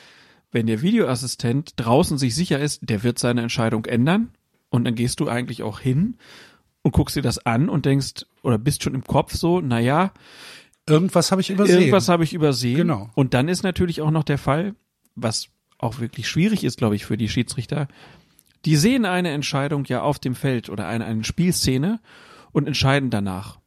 wenn 0.52 0.66
der 0.66 0.82
Videoassistent 0.82 1.72
draußen 1.76 2.16
sich 2.16 2.34
sicher 2.34 2.60
ist, 2.60 2.88
der 2.88 3.02
wird 3.02 3.18
seine 3.18 3.42
Entscheidung 3.42 3.86
ändern. 3.86 4.30
Und 4.70 4.84
dann 4.84 4.94
gehst 4.94 5.20
du 5.20 5.28
eigentlich 5.28 5.62
auch 5.62 5.80
hin 5.80 6.16
und 6.82 6.92
guckst 6.92 7.16
dir 7.16 7.22
das 7.22 7.44
an 7.44 7.68
und 7.68 7.86
denkst, 7.86 8.26
oder 8.42 8.58
bist 8.58 8.82
schon 8.82 8.94
im 8.94 9.04
Kopf 9.04 9.34
so, 9.34 9.60
naja, 9.60 10.12
irgendwas 10.88 11.30
habe 11.30 11.40
ich 11.40 11.50
übersehen. 11.50 11.78
Irgendwas 11.78 12.08
habe 12.08 12.24
ich 12.24 12.34
übersehen. 12.34 12.76
Genau. 12.76 13.10
Und 13.14 13.34
dann 13.34 13.48
ist 13.48 13.62
natürlich 13.62 14.00
auch 14.00 14.10
noch 14.10 14.24
der 14.24 14.38
Fall, 14.38 14.74
was 15.14 15.48
auch 15.78 16.00
wirklich 16.00 16.28
schwierig 16.28 16.64
ist, 16.64 16.78
glaube 16.78 16.96
ich, 16.96 17.04
für 17.04 17.16
die 17.16 17.28
Schiedsrichter. 17.28 17.88
Die 18.64 18.76
sehen 18.76 19.04
eine 19.04 19.30
Entscheidung 19.30 19.84
ja 19.86 20.02
auf 20.02 20.18
dem 20.18 20.34
Feld 20.34 20.68
oder 20.68 20.86
eine, 20.86 21.04
eine 21.04 21.24
Spielszene 21.24 22.00
und 22.52 22.66
entscheiden 22.66 23.10
danach 23.10 23.58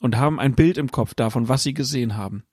und 0.00 0.16
haben 0.16 0.38
ein 0.38 0.54
Bild 0.54 0.78
im 0.78 0.90
Kopf 0.90 1.14
davon, 1.14 1.48
was 1.48 1.62
sie 1.62 1.74
gesehen 1.74 2.16
haben. 2.16 2.44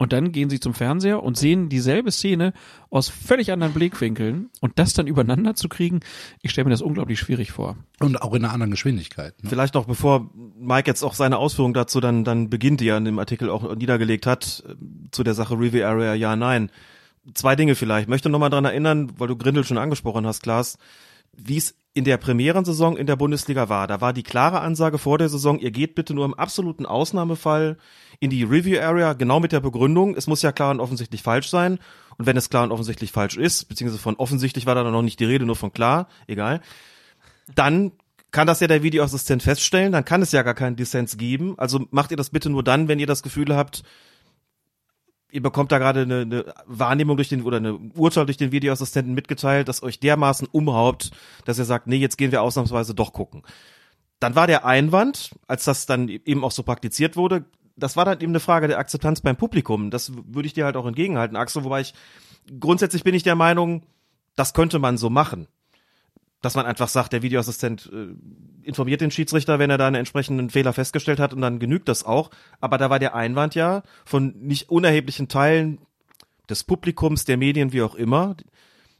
Und 0.00 0.14
dann 0.14 0.32
gehen 0.32 0.48
sie 0.48 0.60
zum 0.60 0.72
Fernseher 0.72 1.22
und 1.22 1.36
sehen 1.36 1.68
dieselbe 1.68 2.10
Szene 2.10 2.54
aus 2.88 3.10
völlig 3.10 3.52
anderen 3.52 3.74
Blickwinkeln 3.74 4.48
und 4.62 4.78
das 4.78 4.94
dann 4.94 5.06
übereinander 5.06 5.54
zu 5.54 5.68
kriegen, 5.68 6.00
ich 6.40 6.52
stelle 6.52 6.64
mir 6.64 6.70
das 6.70 6.80
unglaublich 6.80 7.20
schwierig 7.20 7.52
vor. 7.52 7.76
Und 7.98 8.22
auch 8.22 8.32
in 8.32 8.42
einer 8.42 8.54
anderen 8.54 8.70
Geschwindigkeit. 8.70 9.34
Ne? 9.44 9.50
Vielleicht 9.50 9.74
noch, 9.74 9.84
bevor 9.84 10.30
Mike 10.58 10.88
jetzt 10.88 11.02
auch 11.02 11.12
seine 11.12 11.36
Ausführung 11.36 11.74
dazu 11.74 12.00
dann, 12.00 12.24
dann 12.24 12.48
beginnt, 12.48 12.80
die 12.80 12.88
er 12.88 12.96
in 12.96 13.04
dem 13.04 13.18
Artikel 13.18 13.50
auch 13.50 13.76
niedergelegt 13.76 14.26
hat, 14.26 14.64
äh, 14.66 14.74
zu 15.10 15.22
der 15.22 15.34
Sache 15.34 15.52
Review 15.52 15.84
Area, 15.84 16.14
ja, 16.14 16.34
nein. 16.34 16.70
Zwei 17.34 17.54
Dinge 17.54 17.74
vielleicht. 17.74 18.04
Ich 18.04 18.08
möchte 18.08 18.30
nochmal 18.30 18.48
dran 18.48 18.64
erinnern, 18.64 19.12
weil 19.18 19.28
du 19.28 19.36
Grindel 19.36 19.64
schon 19.64 19.76
angesprochen 19.76 20.26
hast, 20.26 20.42
Klaas, 20.42 20.78
wie 21.36 21.58
es 21.58 21.74
in 21.92 22.04
der 22.04 22.18
Premierensaison 22.18 22.96
in 22.96 23.06
der 23.06 23.16
Bundesliga 23.16 23.68
war. 23.68 23.86
Da 23.88 24.00
war 24.00 24.12
die 24.12 24.22
klare 24.22 24.60
Ansage 24.60 24.98
vor 24.98 25.18
der 25.18 25.28
Saison, 25.28 25.58
ihr 25.58 25.72
geht 25.72 25.94
bitte 25.94 26.14
nur 26.14 26.24
im 26.24 26.34
absoluten 26.34 26.86
Ausnahmefall 26.86 27.78
in 28.20 28.30
die 28.30 28.44
Review 28.44 28.80
Area, 28.80 29.14
genau 29.14 29.40
mit 29.40 29.52
der 29.52 29.60
Begründung, 29.60 30.14
es 30.14 30.26
muss 30.26 30.42
ja 30.42 30.52
klar 30.52 30.70
und 30.70 30.80
offensichtlich 30.80 31.22
falsch 31.22 31.48
sein. 31.48 31.78
Und 32.16 32.26
wenn 32.26 32.36
es 32.36 32.50
klar 32.50 32.64
und 32.64 32.72
offensichtlich 32.72 33.12
falsch 33.12 33.36
ist, 33.36 33.64
beziehungsweise 33.64 34.02
von 34.02 34.16
offensichtlich 34.16 34.66
war 34.66 34.74
da 34.74 34.84
noch 34.84 35.02
nicht 35.02 35.18
die 35.20 35.24
Rede, 35.24 35.46
nur 35.46 35.56
von 35.56 35.72
klar, 35.72 36.06
egal, 36.26 36.60
dann 37.54 37.92
kann 38.30 38.46
das 38.46 38.60
ja 38.60 38.68
der 38.68 38.82
Videoassistent 38.82 39.42
feststellen, 39.42 39.90
dann 39.90 40.04
kann 40.04 40.22
es 40.22 40.30
ja 40.30 40.42
gar 40.42 40.54
keinen 40.54 40.76
Dissens 40.76 41.16
geben. 41.16 41.54
Also 41.58 41.86
macht 41.90 42.12
ihr 42.12 42.16
das 42.16 42.30
bitte 42.30 42.50
nur 42.50 42.62
dann, 42.62 42.86
wenn 42.86 43.00
ihr 43.00 43.06
das 43.06 43.22
Gefühl 43.22 43.56
habt, 43.56 43.82
ihr 45.32 45.42
bekommt 45.42 45.72
da 45.72 45.78
gerade 45.78 46.02
eine, 46.02 46.20
eine 46.20 46.54
Wahrnehmung 46.66 47.16
durch 47.16 47.28
den 47.28 47.42
oder 47.42 47.58
eine 47.58 47.74
Urteil 47.74 48.26
durch 48.26 48.36
den 48.36 48.52
Videoassistenten 48.52 49.14
mitgeteilt, 49.14 49.68
das 49.68 49.82
euch 49.82 50.00
dermaßen 50.00 50.48
umhaupt, 50.50 51.10
dass 51.44 51.58
ihr 51.58 51.64
sagt, 51.64 51.86
nee, 51.86 51.96
jetzt 51.96 52.18
gehen 52.18 52.32
wir 52.32 52.42
ausnahmsweise 52.42 52.94
doch 52.94 53.12
gucken. 53.12 53.42
Dann 54.18 54.34
war 54.34 54.46
der 54.46 54.64
Einwand, 54.64 55.30
als 55.46 55.64
das 55.64 55.86
dann 55.86 56.08
eben 56.08 56.44
auch 56.44 56.52
so 56.52 56.62
praktiziert 56.62 57.16
wurde, 57.16 57.44
das 57.76 57.96
war 57.96 58.04
dann 58.04 58.20
eben 58.20 58.32
eine 58.32 58.40
Frage 58.40 58.68
der 58.68 58.78
Akzeptanz 58.78 59.20
beim 59.22 59.36
Publikum. 59.36 59.90
Das 59.90 60.12
würde 60.26 60.46
ich 60.46 60.52
dir 60.52 60.66
halt 60.66 60.76
auch 60.76 60.86
entgegenhalten, 60.86 61.36
Axel, 61.36 61.64
wobei 61.64 61.80
ich 61.80 61.94
grundsätzlich 62.58 63.04
bin 63.04 63.14
ich 63.14 63.22
der 63.22 63.36
Meinung, 63.36 63.82
das 64.36 64.52
könnte 64.54 64.78
man 64.78 64.98
so 64.98 65.10
machen. 65.10 65.46
Dass 66.42 66.54
man 66.54 66.66
einfach 66.66 66.88
sagt, 66.88 67.12
der 67.12 67.22
Videoassistent 67.22 67.90
äh, 67.92 68.66
informiert 68.66 69.00
den 69.00 69.10
Schiedsrichter, 69.10 69.58
wenn 69.58 69.70
er 69.70 69.78
da 69.78 69.86
einen 69.86 69.96
entsprechenden 69.96 70.50
Fehler 70.50 70.72
festgestellt 70.72 71.20
hat 71.20 71.34
und 71.34 71.40
dann 71.40 71.58
genügt 71.58 71.88
das 71.88 72.04
auch. 72.04 72.30
Aber 72.60 72.78
da 72.78 72.88
war 72.88 72.98
der 72.98 73.14
Einwand 73.14 73.54
ja 73.54 73.82
von 74.04 74.34
nicht 74.38 74.70
unerheblichen 74.70 75.28
Teilen 75.28 75.78
des 76.48 76.64
Publikums, 76.64 77.24
der 77.24 77.36
Medien, 77.36 77.72
wie 77.72 77.82
auch 77.82 77.94
immer, 77.94 78.36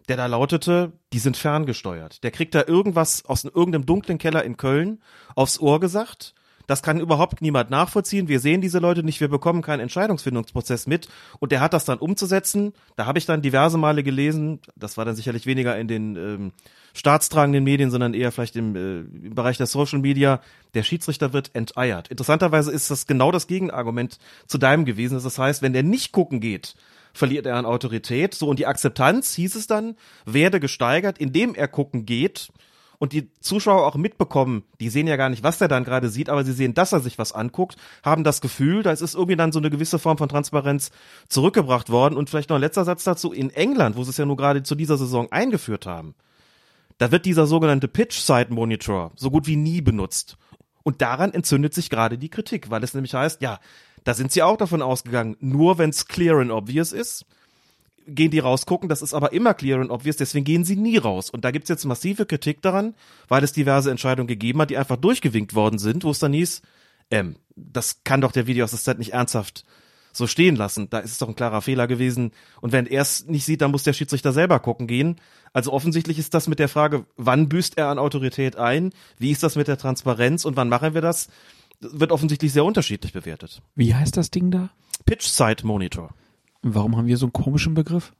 der 0.09 0.17
da 0.17 0.27
lautete, 0.27 0.93
die 1.12 1.19
sind 1.19 1.36
ferngesteuert. 1.36 2.23
Der 2.25 2.31
kriegt 2.31 2.55
da 2.55 2.65
irgendwas 2.67 3.25
aus 3.25 3.44
irgendeinem 3.44 3.86
dunklen 3.86 4.19
Keller 4.19 4.44
in 4.44 4.57
Köln 4.57 5.01
aufs 5.35 5.59
Ohr 5.59 5.81
gesagt 5.81 6.35
das 6.70 6.84
kann 6.84 7.00
überhaupt 7.00 7.42
niemand 7.42 7.68
nachvollziehen. 7.68 8.28
Wir 8.28 8.39
sehen 8.39 8.60
diese 8.60 8.78
Leute 8.78 9.02
nicht, 9.02 9.20
wir 9.20 9.26
bekommen 9.26 9.60
keinen 9.60 9.81
Entscheidungsfindungsprozess 9.81 10.86
mit. 10.86 11.08
Und 11.40 11.50
der 11.50 11.60
hat 11.60 11.73
das 11.73 11.84
dann 11.84 11.99
umzusetzen. 11.99 12.74
Da 12.94 13.07
habe 13.07 13.18
ich 13.18 13.26
dann 13.26 13.42
diverse 13.42 13.76
Male 13.76 14.05
gelesen, 14.05 14.60
das 14.76 14.97
war 14.97 15.05
dann 15.05 15.16
sicherlich 15.16 15.47
weniger 15.47 15.76
in 15.76 15.89
den 15.89 16.15
ähm, 16.15 16.52
staatstragenden 16.94 17.65
Medien, 17.65 17.90
sondern 17.90 18.15
eher 18.15 18.31
vielleicht 18.31 18.55
im, 18.55 18.76
äh, 18.76 19.00
im 19.00 19.34
Bereich 19.34 19.57
der 19.57 19.66
Social 19.66 19.99
Media, 19.99 20.40
der 20.74 20.84
Schiedsrichter 20.84 21.32
wird 21.32 21.50
enteiert. 21.55 22.07
Interessanterweise 22.07 22.70
ist 22.70 22.89
das 22.89 23.08
genau 23.08 23.32
das 23.32 23.49
Gegenargument 23.49 24.18
zu 24.47 24.57
deinem 24.57 24.84
gewesen. 24.84 25.20
Das 25.20 25.39
heißt, 25.40 25.62
wenn 25.62 25.73
der 25.73 25.82
nicht 25.82 26.12
gucken 26.12 26.39
geht, 26.39 26.76
verliert 27.12 27.47
er 27.47 27.57
an 27.57 27.66
Autorität. 27.66 28.32
So, 28.36 28.47
und 28.47 28.60
die 28.60 28.68
Akzeptanz, 28.68 29.34
hieß 29.34 29.57
es 29.57 29.66
dann, 29.66 29.97
werde 30.24 30.60
gesteigert, 30.60 31.18
indem 31.18 31.57
er 31.57 31.66
gucken 31.66 32.07
geht 32.07 32.52
und 33.01 33.15
die 33.15 33.33
Zuschauer 33.41 33.87
auch 33.87 33.97
mitbekommen, 33.97 34.62
die 34.79 34.91
sehen 34.91 35.07
ja 35.07 35.17
gar 35.17 35.31
nicht, 35.31 35.43
was 35.43 35.57
der 35.57 35.69
dann 35.69 35.85
gerade 35.85 36.11
sieht, 36.11 36.29
aber 36.29 36.45
sie 36.45 36.53
sehen, 36.53 36.75
dass 36.75 36.93
er 36.93 37.01
sich 37.01 37.17
was 37.17 37.33
anguckt, 37.33 37.77
haben 38.05 38.25
das 38.25 38.43
Gefühl, 38.43 38.83
da 38.83 38.93
ist 38.93 39.15
irgendwie 39.15 39.37
dann 39.37 39.53
so 39.53 39.59
eine 39.59 39.70
gewisse 39.70 39.99
Form 39.99 40.19
von 40.19 40.29
Transparenz 40.29 40.91
zurückgebracht 41.27 41.89
worden. 41.89 42.15
Und 42.15 42.29
vielleicht 42.29 42.51
noch 42.51 42.59
ein 42.59 42.61
letzter 42.61 42.85
Satz 42.85 43.03
dazu, 43.03 43.33
in 43.33 43.49
England, 43.49 43.97
wo 43.97 44.05
sie 44.05 44.11
es 44.11 44.19
ja 44.19 44.27
nur 44.27 44.37
gerade 44.37 44.62
zu 44.62 44.75
dieser 44.75 44.99
Saison 44.99 45.33
eingeführt 45.33 45.87
haben, 45.87 46.15
da 46.99 47.11
wird 47.11 47.25
dieser 47.25 47.47
sogenannte 47.47 47.89
Pitch-Side-Monitor 47.89 49.12
so 49.17 49.31
gut 49.31 49.47
wie 49.47 49.57
nie 49.57 49.81
benutzt. 49.81 50.37
Und 50.83 51.01
daran 51.01 51.33
entzündet 51.33 51.73
sich 51.73 51.89
gerade 51.89 52.19
die 52.19 52.29
Kritik, 52.29 52.69
weil 52.69 52.85
es 52.85 52.93
nämlich 52.93 53.15
heißt, 53.15 53.41
ja, 53.41 53.61
da 54.05 54.12
sind 54.12 54.31
sie 54.31 54.43
auch 54.43 54.59
davon 54.59 54.83
ausgegangen, 54.83 55.39
nur 55.41 55.79
wenn 55.79 55.89
es 55.89 56.07
clear 56.07 56.39
and 56.39 56.51
obvious 56.51 56.93
ist, 56.93 57.25
gehen 58.07 58.31
die 58.31 58.39
rausgucken, 58.39 58.89
das 58.89 59.03
ist 59.03 59.15
aber 59.15 59.33
immer 59.33 59.55
clear 59.55 59.81
and 59.81 59.91
obvious, 59.91 60.17
deswegen 60.17 60.45
gehen 60.45 60.65
sie 60.65 60.77
nie 60.77 60.99
raus. 60.99 61.31
Und 61.31 61.45
da 61.45 61.51
gibt's 61.51 61.69
jetzt 61.69 61.85
massive 61.85 62.27
Kritik 62.27 62.62
daran, 62.62 62.95
weil 63.29 63.45
es 63.45 63.53
diverse 63.53 63.91
Entscheidungen 63.91 64.29
gegeben 64.29 64.61
hat, 64.61 64.70
die 64.70 64.79
einfach 64.79 64.97
durchgewinkt 64.97 65.55
worden 65.55 65.79
sind, 65.79 66.05
wo 66.05 66.11
es 66.11 66.19
dann 66.19 66.33
hieß, 66.33 66.62
ähm, 67.11 67.37
das 67.57 68.03
kann 68.05 68.20
doch 68.20 68.33
der 68.33 68.47
Videoassistent 68.47 68.99
nicht 68.99 69.12
ernsthaft 69.12 69.65
so 70.12 70.27
stehen 70.27 70.57
lassen. 70.57 70.91
Da 70.91 70.99
ist 70.99 71.12
es 71.12 71.19
doch 71.19 71.29
ein 71.29 71.37
klarer 71.37 71.62
Fehler 71.62 71.87
gewesen. 71.87 72.33
Und 72.61 72.73
wenn 72.73 72.87
er 72.87 73.03
es 73.03 73.27
nicht 73.27 73.45
sieht, 73.45 73.61
dann 73.61 73.70
muss 73.70 73.85
der 73.85 73.93
Schiedsrichter 73.93 74.33
selber 74.33 74.59
gucken 74.59 74.87
gehen. 74.87 75.17
Also 75.53 75.73
offensichtlich 75.73 76.19
ist 76.19 76.35
das 76.35 76.49
mit 76.49 76.59
der 76.59 76.69
Frage, 76.69 77.07
wann 77.17 77.49
büßt 77.49 77.79
er 77.79 77.89
an 77.89 77.99
Autorität 77.99 78.57
ein? 78.57 78.93
Wie 79.19 79.31
ist 79.31 79.43
das 79.43 79.57
mit 79.57 79.69
der 79.69 79.79
Transparenz 79.79 80.45
und 80.45 80.57
wann 80.57 80.69
machen 80.69 80.95
wir 80.95 81.01
das? 81.01 81.29
Wird 81.81 82.12
offensichtlich 82.12 82.53
sehr 82.53 82.65
unterschiedlich 82.65 83.12
bewertet. 83.12 83.62
Wie 83.75 83.95
heißt 83.95 84.17
das 84.17 84.31
Ding 84.31 84.51
da? 84.51 84.70
Pitch 85.07 85.27
Side 85.27 85.65
Monitor. 85.67 86.11
Warum 86.62 86.97
haben 86.97 87.06
wir 87.06 87.16
so 87.16 87.26
einen 87.26 87.32
komischen 87.32 87.74
Begriff? 87.74 88.12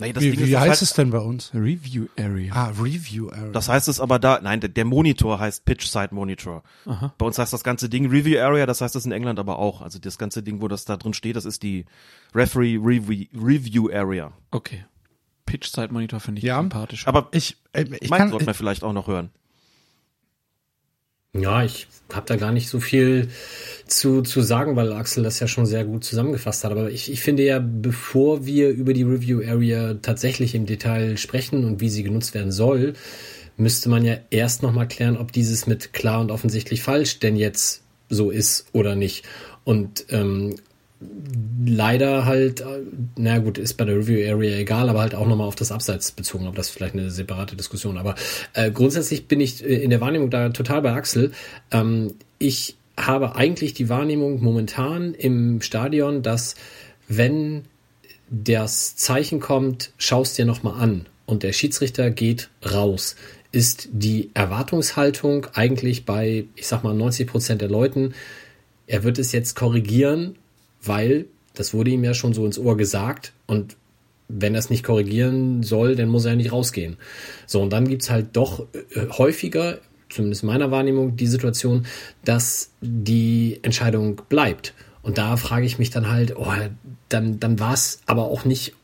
Nee, 0.00 0.08
wie 0.08 0.12
Ding 0.12 0.38
wie 0.38 0.42
ist, 0.44 0.52
das 0.52 0.60
heißt 0.60 0.70
heißt, 0.70 0.82
es 0.82 0.92
denn 0.94 1.10
bei 1.10 1.18
uns? 1.18 1.52
Review 1.54 2.06
Area. 2.18 2.54
Ah, 2.54 2.68
Review 2.68 3.28
Area. 3.30 3.50
Das 3.52 3.68
heißt 3.68 3.88
es 3.88 4.00
aber 4.00 4.18
da, 4.18 4.40
nein, 4.40 4.60
der, 4.60 4.70
der 4.70 4.84
Monitor 4.84 5.38
heißt 5.38 5.64
Pitch 5.64 5.86
Side 5.86 6.08
Monitor. 6.12 6.62
Aha. 6.86 7.12
Bei 7.18 7.26
uns 7.26 7.38
heißt 7.38 7.52
das 7.52 7.64
ganze 7.64 7.88
Ding 7.88 8.08
Review 8.08 8.38
Area, 8.40 8.66
das 8.66 8.80
heißt 8.80 8.94
das 8.94 9.04
in 9.04 9.12
England 9.12 9.38
aber 9.38 9.58
auch. 9.58 9.82
Also 9.82 9.98
das 9.98 10.16
ganze 10.18 10.42
Ding, 10.42 10.60
wo 10.60 10.68
das 10.68 10.84
da 10.84 10.96
drin 10.96 11.12
steht, 11.14 11.36
das 11.36 11.44
ist 11.44 11.62
die 11.62 11.84
Referee 12.34 12.76
Review, 12.76 13.26
Review 13.34 13.90
Area. 13.92 14.32
Okay. 14.50 14.84
Pitch 15.46 15.68
Side 15.68 15.92
Monitor 15.92 16.20
finde 16.20 16.38
ich 16.40 16.44
Ja. 16.44 16.60
sympathisch. 16.60 17.06
Aber 17.06 17.28
ich, 17.32 17.56
äh, 17.72 17.82
ich 17.82 18.10
Mike 18.10 18.16
kann, 18.16 18.30
sollten 18.30 18.46
wir 18.46 18.54
vielleicht 18.54 18.82
auch 18.84 18.92
noch 18.92 19.06
hören. 19.08 19.30
Ja, 21.34 21.64
ich 21.64 21.88
habe 22.12 22.26
da 22.26 22.36
gar 22.36 22.52
nicht 22.52 22.68
so 22.68 22.78
viel 22.78 23.28
zu, 23.86 24.22
zu 24.22 24.40
sagen, 24.40 24.76
weil 24.76 24.92
Axel 24.92 25.24
das 25.24 25.40
ja 25.40 25.48
schon 25.48 25.66
sehr 25.66 25.84
gut 25.84 26.04
zusammengefasst 26.04 26.62
hat. 26.64 26.70
Aber 26.70 26.90
ich, 26.90 27.10
ich 27.10 27.20
finde 27.20 27.42
ja, 27.44 27.58
bevor 27.58 28.46
wir 28.46 28.70
über 28.70 28.92
die 28.92 29.02
Review 29.02 29.42
Area 29.44 29.94
tatsächlich 29.94 30.54
im 30.54 30.66
Detail 30.66 31.16
sprechen 31.16 31.64
und 31.64 31.80
wie 31.80 31.88
sie 31.88 32.04
genutzt 32.04 32.34
werden 32.34 32.52
soll, 32.52 32.94
müsste 33.56 33.88
man 33.88 34.04
ja 34.04 34.16
erst 34.30 34.62
nochmal 34.62 34.86
klären, 34.86 35.16
ob 35.16 35.32
dieses 35.32 35.66
mit 35.66 35.92
klar 35.92 36.20
und 36.20 36.30
offensichtlich 36.30 36.82
falsch 36.82 37.18
denn 37.18 37.36
jetzt 37.36 37.82
so 38.08 38.30
ist 38.30 38.66
oder 38.72 38.94
nicht. 38.94 39.24
Und 39.64 40.06
ähm, 40.10 40.54
leider 41.66 42.24
halt, 42.24 42.64
na 43.16 43.38
gut, 43.38 43.58
ist 43.58 43.74
bei 43.74 43.84
der 43.84 43.96
Review 43.96 44.18
Area 44.28 44.56
egal, 44.58 44.88
aber 44.88 45.00
halt 45.00 45.14
auch 45.14 45.26
nochmal 45.26 45.46
auf 45.46 45.56
das 45.56 45.72
Abseits 45.72 46.12
bezogen, 46.12 46.46
aber 46.46 46.56
das 46.56 46.68
ist 46.68 46.74
vielleicht 46.74 46.94
eine 46.94 47.10
separate 47.10 47.56
Diskussion. 47.56 47.98
Aber 47.98 48.14
äh, 48.52 48.70
grundsätzlich 48.70 49.26
bin 49.26 49.40
ich 49.40 49.64
äh, 49.64 49.82
in 49.82 49.90
der 49.90 50.00
Wahrnehmung 50.00 50.30
da 50.30 50.48
total 50.50 50.82
bei 50.82 50.92
Axel. 50.92 51.32
Ähm, 51.70 52.14
ich 52.38 52.76
habe 52.96 53.36
eigentlich 53.36 53.74
die 53.74 53.88
Wahrnehmung 53.88 54.42
momentan 54.42 55.14
im 55.14 55.60
Stadion, 55.60 56.22
dass 56.22 56.54
wenn 57.08 57.64
das 58.30 58.96
Zeichen 58.96 59.40
kommt, 59.40 59.92
schaust 59.98 60.38
dir 60.38 60.44
nochmal 60.44 60.80
an 60.80 61.06
und 61.26 61.42
der 61.42 61.52
Schiedsrichter 61.52 62.10
geht 62.10 62.50
raus, 62.64 63.16
ist 63.52 63.88
die 63.92 64.30
Erwartungshaltung 64.34 65.46
eigentlich 65.54 66.04
bei, 66.04 66.46
ich 66.56 66.66
sag 66.66 66.82
mal, 66.82 66.94
90 66.94 67.26
Prozent 67.26 67.60
der 67.60 67.68
Leuten, 67.68 68.14
er 68.86 69.02
wird 69.04 69.18
es 69.18 69.32
jetzt 69.32 69.54
korrigieren, 69.54 70.36
weil 70.86 71.26
das 71.54 71.72
wurde 71.72 71.90
ihm 71.90 72.04
ja 72.04 72.14
schon 72.14 72.34
so 72.34 72.44
ins 72.44 72.58
Ohr 72.58 72.76
gesagt 72.76 73.32
und 73.46 73.76
wenn 74.28 74.54
er 74.54 74.58
es 74.58 74.70
nicht 74.70 74.84
korrigieren 74.84 75.62
soll, 75.62 75.96
dann 75.96 76.08
muss 76.08 76.24
er 76.24 76.32
ja 76.32 76.36
nicht 76.36 76.52
rausgehen. 76.52 76.96
So, 77.46 77.60
und 77.60 77.70
dann 77.72 77.86
gibt's 77.86 78.10
halt 78.10 78.28
doch 78.32 78.66
äh, 78.72 79.08
häufiger, 79.10 79.78
zumindest 80.08 80.42
in 80.42 80.48
meiner 80.48 80.70
Wahrnehmung, 80.70 81.16
die 81.16 81.26
Situation, 81.26 81.86
dass 82.24 82.70
die 82.80 83.60
Entscheidung 83.62 84.22
bleibt. 84.28 84.74
Und 85.02 85.18
da 85.18 85.36
frage 85.36 85.66
ich 85.66 85.78
mich 85.78 85.90
dann 85.90 86.10
halt, 86.10 86.36
oh, 86.36 86.52
dann, 87.10 87.38
dann 87.38 87.60
war 87.60 87.74
es 87.74 88.00
aber 88.06 88.24
auch 88.24 88.44
nicht 88.46 88.74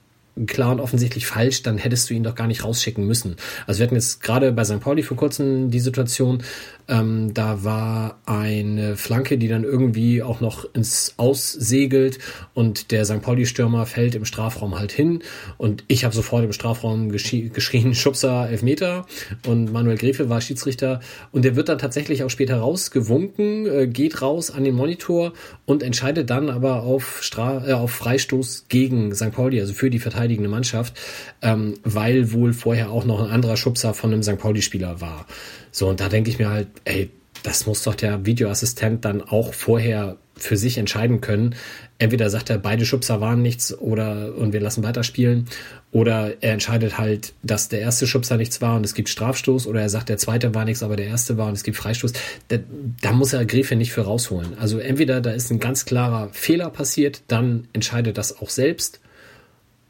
klar 0.47 0.73
und 0.73 0.81
offensichtlich 0.81 1.27
falsch, 1.27 1.63
dann 1.63 1.79
hättest 1.79 2.09
du 2.09 2.15
ihn 2.15 2.23
doch 2.23 2.35
gar 2.35 2.47
nicht 2.47 2.65
rausschicken 2.65 3.07
müssen. 3.07 3.37
Also 3.67 3.79
wir 3.79 3.87
hatten 3.87 3.95
jetzt 3.95 4.23
gerade 4.23 4.53
bei 4.53 4.65
St. 4.65 4.81
Pauli 4.81 5.03
vor 5.03 5.17
kurzem 5.17 5.71
die 5.71 5.81
Situation, 5.81 6.43
ähm, 6.91 7.33
da 7.33 7.65
war 7.65 8.19
eine 8.27 8.97
Flanke, 8.97 9.39
die 9.39 9.49
dann 9.49 9.65
irgendwie 9.65 10.23
auch 10.23 10.41
noch 10.41 10.67
ins 10.75 11.15
Aus 11.17 11.53
segelt 11.53 12.19
und 12.53 12.91
der 12.91 13.05
St. 13.05 13.23
Pauli-Stürmer 13.23 13.87
fällt 13.87 14.15
im 14.17 14.25
Strafraum 14.25 14.79
halt 14.79 14.91
hin 14.91 15.23
und 15.57 15.85
ich 15.87 16.05
habe 16.05 16.15
sofort 16.15 16.45
im 16.45 16.53
Strafraum 16.53 17.11
geschrien, 17.11 17.53
geschrien 17.53 17.95
Schubser 18.01 18.51
Elfmeter 18.51 19.07
und 19.47 19.73
Manuel 19.73 19.97
Grefe 19.97 20.29
war 20.29 20.41
Schiedsrichter 20.41 21.01
und 21.31 21.45
der 21.45 21.55
wird 21.57 21.69
dann 21.69 21.79
tatsächlich 21.79 22.25
auch 22.25 22.31
später 22.31 22.59
rausgewunken, 22.59 23.67
äh, 23.67 23.87
geht 23.87 24.21
raus 24.21 24.51
an 24.51 24.65
den 24.65 24.75
Monitor 24.75 25.33
und 25.67 25.83
entscheidet 25.83 26.29
dann 26.29 26.51
aber 26.51 26.83
auf, 26.83 27.23
Stra 27.23 27.69
äh, 27.69 27.73
auf 27.73 27.93
Freistoß 27.93 28.67
gegen 28.69 29.15
St. 29.15 29.31
Pauli, 29.31 29.61
also 29.61 29.73
für 29.73 29.91
die 29.91 30.01
verteidigende 30.01 30.51
Mannschaft, 30.51 30.99
ähm, 31.41 31.75
weil 31.85 32.33
wohl 32.33 32.53
vorher 32.53 32.91
auch 32.91 33.05
noch 33.05 33.21
ein 33.23 33.31
anderer 33.31 33.57
Schubser 33.57 33.95
von 33.95 34.13
einem 34.13 34.25
St. 34.25 34.39
Pauli-Spieler 34.39 35.01
war. 35.01 35.27
So, 35.71 35.89
und 35.89 36.01
da 36.01 36.09
denke 36.09 36.31
ich 36.31 36.39
mir 36.39 36.51
halt, 36.51 36.69
ey, 36.85 37.11
das 37.43 37.67
muss 37.67 37.83
doch 37.83 37.95
der 37.95 38.27
Videoassistent 38.27 39.05
dann 39.05 39.23
auch 39.23 39.55
vorher 39.55 40.17
für 40.37 40.57
sich 40.57 40.79
entscheiden 40.79 41.21
können. 41.21 41.55
Entweder 41.99 42.31
sagt 42.31 42.49
er, 42.51 42.59
beide 42.59 42.87
Schubser 42.87 43.21
waren 43.21 43.43
nichts 43.43 43.77
oder 43.77 44.35
und 44.37 44.53
wir 44.53 44.61
lassen 44.61 44.83
weiterspielen. 44.83 45.47
Oder 45.93 46.35
er 46.41 46.53
entscheidet 46.53 46.99
halt, 46.99 47.35
dass 47.43 47.69
der 47.69 47.81
erste 47.81 48.07
Schubser 48.07 48.37
nichts 48.37 48.61
war 48.61 48.77
und 48.77 48.85
es 48.85 48.95
gibt 48.95 49.09
Strafstoß. 49.11 49.67
Oder 49.67 49.83
er 49.83 49.91
sagt, 49.91 50.09
der 50.09 50.17
zweite 50.17 50.55
war 50.55 50.65
nichts, 50.65 50.83
aber 50.83 50.97
der 50.97 51.07
erste 51.07 51.37
war 51.37 51.49
und 51.49 51.55
es 51.55 51.63
gibt 51.63 51.77
Freistoß. 51.77 52.13
Da, 52.49 52.59
da 53.03 53.13
muss 53.13 53.33
er 53.33 53.45
Gräfe 53.45 53.77
nicht 53.77 53.93
für 53.93 54.03
rausholen. 54.03 54.59
Also 54.59 54.79
entweder 54.79 55.21
da 55.21 55.31
ist 55.31 55.51
ein 55.51 55.61
ganz 55.61 55.85
klarer 55.85 56.31
Fehler 56.33 56.71
passiert, 56.71 57.23
dann 57.29 57.69
entscheidet 57.73 58.17
das 58.17 58.39
auch 58.41 58.51
selbst. 58.51 59.01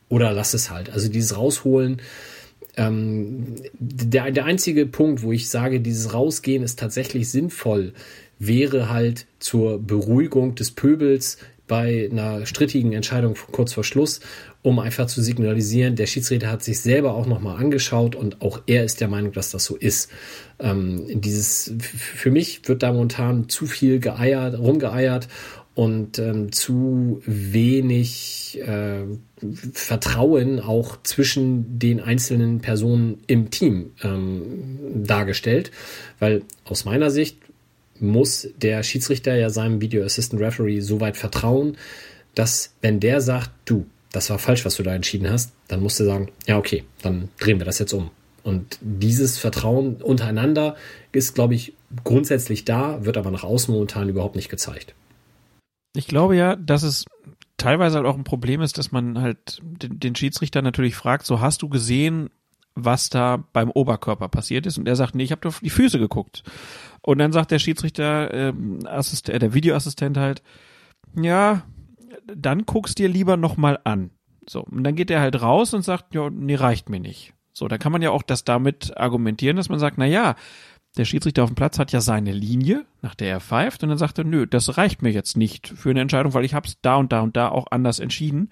Oder 0.09 0.33
lass 0.33 0.55
es 0.55 0.71
halt. 0.71 0.91
Also 0.91 1.09
dieses 1.09 1.37
Rausholen, 1.37 2.03
ähm, 2.77 3.57
der, 3.79 4.31
der 4.31 4.45
einzige 4.45 4.87
Punkt, 4.87 5.23
wo 5.23 5.33
ich 5.33 5.49
sage, 5.49 5.81
dieses 5.81 6.15
Rausgehen 6.15 6.63
ist 6.63 6.79
tatsächlich 6.79 7.31
sinnvoll, 7.31 7.93
wäre 8.39 8.91
halt 8.91 9.27
zur 9.39 9.79
Beruhigung 9.79 10.55
des 10.55 10.71
Pöbels 10.71 11.39
bei 11.71 12.09
einer 12.11 12.47
strittigen 12.47 12.93
Entscheidung 12.93 13.37
kurz 13.53 13.75
vor 13.75 13.85
Schluss, 13.85 14.19
um 14.63 14.81
einfach 14.81 15.07
zu 15.07 15.23
signalisieren, 15.23 15.95
der 15.95 16.07
Schiedsrichter 16.07 16.51
hat 16.51 16.65
sich 16.65 16.81
selber 16.81 17.15
auch 17.15 17.27
nochmal 17.27 17.59
angeschaut 17.59 18.17
und 18.17 18.43
auch 18.43 18.61
er 18.67 18.85
ist 18.85 19.01
der 19.01 19.07
Meinung, 19.07 19.31
dass 19.31 19.53
das 19.53 19.67
so 19.67 19.77
ist. 19.77 20.11
Ähm, 20.59 21.05
dieses, 21.09 21.73
für 21.81 22.33
mich 22.33 22.67
wird 22.69 22.83
da 22.83 22.93
momentan 22.93 23.49
zu 23.49 23.67
viel 23.67 24.01
geeiert, 24.01 24.59
rumgeeiert 24.59 25.29
und 25.75 26.19
ähm, 26.19 26.53
zu 26.53 27.23
wenig 27.25 28.61
äh, 28.63 29.05
Vertrauen 29.73 30.61
auch 30.61 30.99
zwischen 31.03 31.79
den 31.79 32.01
einzelnen 32.01 32.61
Personen 32.61 33.19
im 33.27 33.51
Team 33.51 33.93
ähm, 34.03 35.05
dargestellt, 35.05 35.71
weil 36.19 36.43
aus 36.65 36.85
meiner 36.85 37.11
Sicht 37.11 37.39
muss 38.01 38.49
der 38.57 38.83
Schiedsrichter 38.83 39.37
ja 39.37 39.51
seinem 39.51 39.81
Video 39.81 40.05
Assistant 40.05 40.43
Referee 40.43 40.81
so 40.81 41.01
weit 41.01 41.17
vertrauen, 41.17 41.77
dass 42.35 42.75
wenn 42.81 43.01
der 43.01 43.21
sagt, 43.21 43.51
du, 43.65 43.87
das 44.13 44.31
war 44.31 44.39
falsch, 44.39 44.65
was 44.65 44.77
du 44.77 44.83
da 44.83 44.95
entschieden 44.95 45.31
hast, 45.31 45.53
dann 45.69 45.81
musst 45.81 46.01
du 46.01 46.05
sagen, 46.05 46.31
ja, 46.47 46.59
okay, 46.59 46.85
dann 47.03 47.29
drehen 47.39 47.59
wir 47.59 47.67
das 47.67 47.79
jetzt 47.79 47.93
um. 47.93 48.11
Und 48.43 48.79
dieses 48.81 49.39
Vertrauen 49.39 49.97
untereinander 49.97 50.77
ist, 51.13 51.35
glaube 51.35 51.55
ich, 51.55 51.75
grundsätzlich 52.05 52.65
da, 52.65 53.05
wird 53.05 53.17
aber 53.17 53.31
nach 53.31 53.45
außen 53.45 53.73
momentan 53.73 54.09
überhaupt 54.09 54.37
nicht 54.37 54.49
gezeigt. 54.49 54.95
Ich 55.95 56.07
glaube 56.07 56.37
ja, 56.37 56.57
dass 56.57 56.83
es 56.83 57.05
teilweise 57.57 57.97
halt 57.97 58.07
auch 58.07 58.17
ein 58.17 58.25
Problem 58.25 58.61
ist, 58.61 58.79
dass 58.79 58.93
man 58.93 59.21
halt 59.21 59.61
den, 59.63 60.01
den 60.01 60.15
Schiedsrichter 60.17 60.63
natürlich 60.63 60.95
fragt, 60.95 61.27
so 61.27 61.41
hast 61.41 61.63
du 61.63 61.69
gesehen, 61.69 62.31
was 62.75 63.11
da 63.11 63.45
beim 63.53 63.71
Oberkörper 63.71 64.29
passiert 64.29 64.67
ist? 64.67 64.79
Und 64.79 64.89
er 64.89 64.97
sagt, 64.97 65.15
nee, 65.15 65.25
ich 65.25 65.33
habe 65.33 65.49
auf 65.49 65.61
die 65.61 65.71
Füße 65.71 65.99
geguckt. 65.99 66.43
Und 67.03 67.19
dann 67.19 67.33
sagt 67.33 67.51
der 67.51 67.59
Schiedsrichter, 67.59 68.33
ähm, 68.33 68.81
Assistent, 68.87 69.37
äh, 69.37 69.39
der 69.39 69.55
Videoassistent 69.55 70.17
halt, 70.17 70.43
ja, 71.21 71.63
dann 72.27 72.65
guckst 72.67 72.99
dir 72.99 73.09
lieber 73.09 73.37
nochmal 73.37 73.79
an. 73.85 74.11
So, 74.49 74.63
und 74.63 74.85
dann 74.85 74.95
geht 74.95 75.11
er 75.11 75.21
halt 75.21 75.43
raus 75.43 75.75
und 75.75 75.83
sagt, 75.83 76.15
ja, 76.15 76.31
nee, 76.31 76.55
reicht 76.55 76.89
mir 76.89 77.01
nicht. 77.01 77.35
So, 77.53 77.69
da 77.69 77.79
kann 77.79 77.93
man 77.93 78.03
ja 78.03 78.11
auch 78.11 78.23
das 78.23 78.45
damit 78.45 78.97
argumentieren, 78.97 79.57
dass 79.57 79.69
man 79.69 79.79
sagt, 79.79 79.99
na 79.99 80.07
ja, 80.07 80.37
der 80.97 81.05
Schiedsrichter 81.05 81.45
auf 81.45 81.51
dem 81.51 81.57
Platz 81.57 81.79
hat 81.79 81.93
ja 81.93 82.01
seine 82.01 82.33
Linie, 82.33 82.85
nach 83.03 83.15
der 83.15 83.29
er 83.29 83.41
pfeift, 83.41 83.83
und 83.83 83.91
dann 83.91 83.99
sagt 83.99 84.19
er, 84.19 84.25
nö, 84.25 84.47
das 84.47 84.77
reicht 84.77 85.03
mir 85.03 85.11
jetzt 85.11 85.37
nicht 85.37 85.69
für 85.69 85.91
eine 85.91 86.01
Entscheidung, 86.01 86.35
weil 86.35 86.45
ich 86.45 86.55
hab's 86.55 86.79
da 86.83 86.97
und 86.97 87.13
da 87.13 87.21
und 87.21 87.37
da 87.37 87.49
auch 87.49 87.69
anders 87.71 88.01
entschieden. 88.01 88.51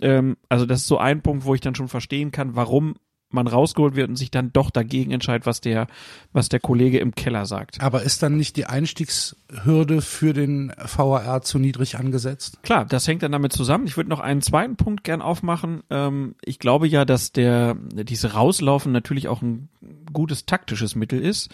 Ähm, 0.00 0.36
also 0.48 0.64
das 0.64 0.80
ist 0.80 0.86
so 0.86 0.98
ein 0.98 1.22
Punkt, 1.22 1.44
wo 1.44 1.54
ich 1.54 1.60
dann 1.60 1.74
schon 1.74 1.88
verstehen 1.88 2.30
kann, 2.30 2.56
warum 2.56 2.96
man 3.30 3.46
rausgeholt 3.46 3.94
wird 3.94 4.08
und 4.08 4.16
sich 4.16 4.30
dann 4.30 4.52
doch 4.52 4.70
dagegen 4.70 5.10
entscheidet, 5.10 5.46
was 5.46 5.60
der, 5.60 5.86
was 6.32 6.48
der 6.48 6.60
Kollege 6.60 6.98
im 6.98 7.14
Keller 7.14 7.46
sagt. 7.46 7.80
Aber 7.80 8.02
ist 8.02 8.22
dann 8.22 8.36
nicht 8.36 8.56
die 8.56 8.66
Einstiegshürde 8.66 10.00
für 10.00 10.32
den 10.32 10.72
VAR 10.76 11.42
zu 11.42 11.58
niedrig 11.58 11.98
angesetzt? 11.98 12.62
Klar, 12.62 12.86
das 12.86 13.06
hängt 13.06 13.22
dann 13.22 13.32
damit 13.32 13.52
zusammen. 13.52 13.86
Ich 13.86 13.96
würde 13.96 14.10
noch 14.10 14.20
einen 14.20 14.42
zweiten 14.42 14.76
Punkt 14.76 15.04
gern 15.04 15.22
aufmachen. 15.22 15.82
Ähm, 15.90 16.34
ich 16.44 16.58
glaube 16.58 16.88
ja, 16.88 17.04
dass 17.04 17.32
der, 17.32 17.74
diese 17.74 18.32
Rauslaufen 18.32 18.92
natürlich 18.92 19.28
auch 19.28 19.42
ein 19.42 19.68
gutes 20.12 20.46
taktisches 20.46 20.94
Mittel 20.94 21.20
ist. 21.20 21.50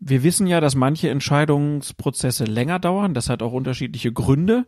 Wir 0.00 0.22
wissen 0.22 0.46
ja, 0.46 0.60
dass 0.60 0.76
manche 0.76 1.10
Entscheidungsprozesse 1.10 2.44
länger 2.44 2.78
dauern. 2.78 3.14
Das 3.14 3.28
hat 3.28 3.42
auch 3.42 3.52
unterschiedliche 3.52 4.12
Gründe, 4.12 4.64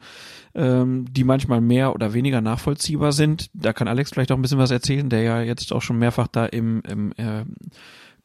ähm, 0.54 1.06
die 1.10 1.24
manchmal 1.24 1.60
mehr 1.60 1.94
oder 1.94 2.12
weniger 2.12 2.40
nachvollziehbar 2.40 3.12
sind. 3.12 3.50
Da 3.54 3.72
kann 3.72 3.88
Alex 3.88 4.10
vielleicht 4.10 4.32
auch 4.32 4.36
ein 4.36 4.42
bisschen 4.42 4.58
was 4.58 4.70
erzählen, 4.70 5.08
der 5.08 5.22
ja 5.22 5.40
jetzt 5.42 5.72
auch 5.72 5.82
schon 5.82 5.98
mehrfach 5.98 6.28
da 6.28 6.46
im, 6.46 6.82
im 6.88 7.12
äh, 7.12 7.44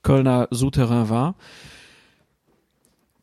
Kölner 0.04 0.48
Souterrain 0.52 1.10
war. 1.10 1.36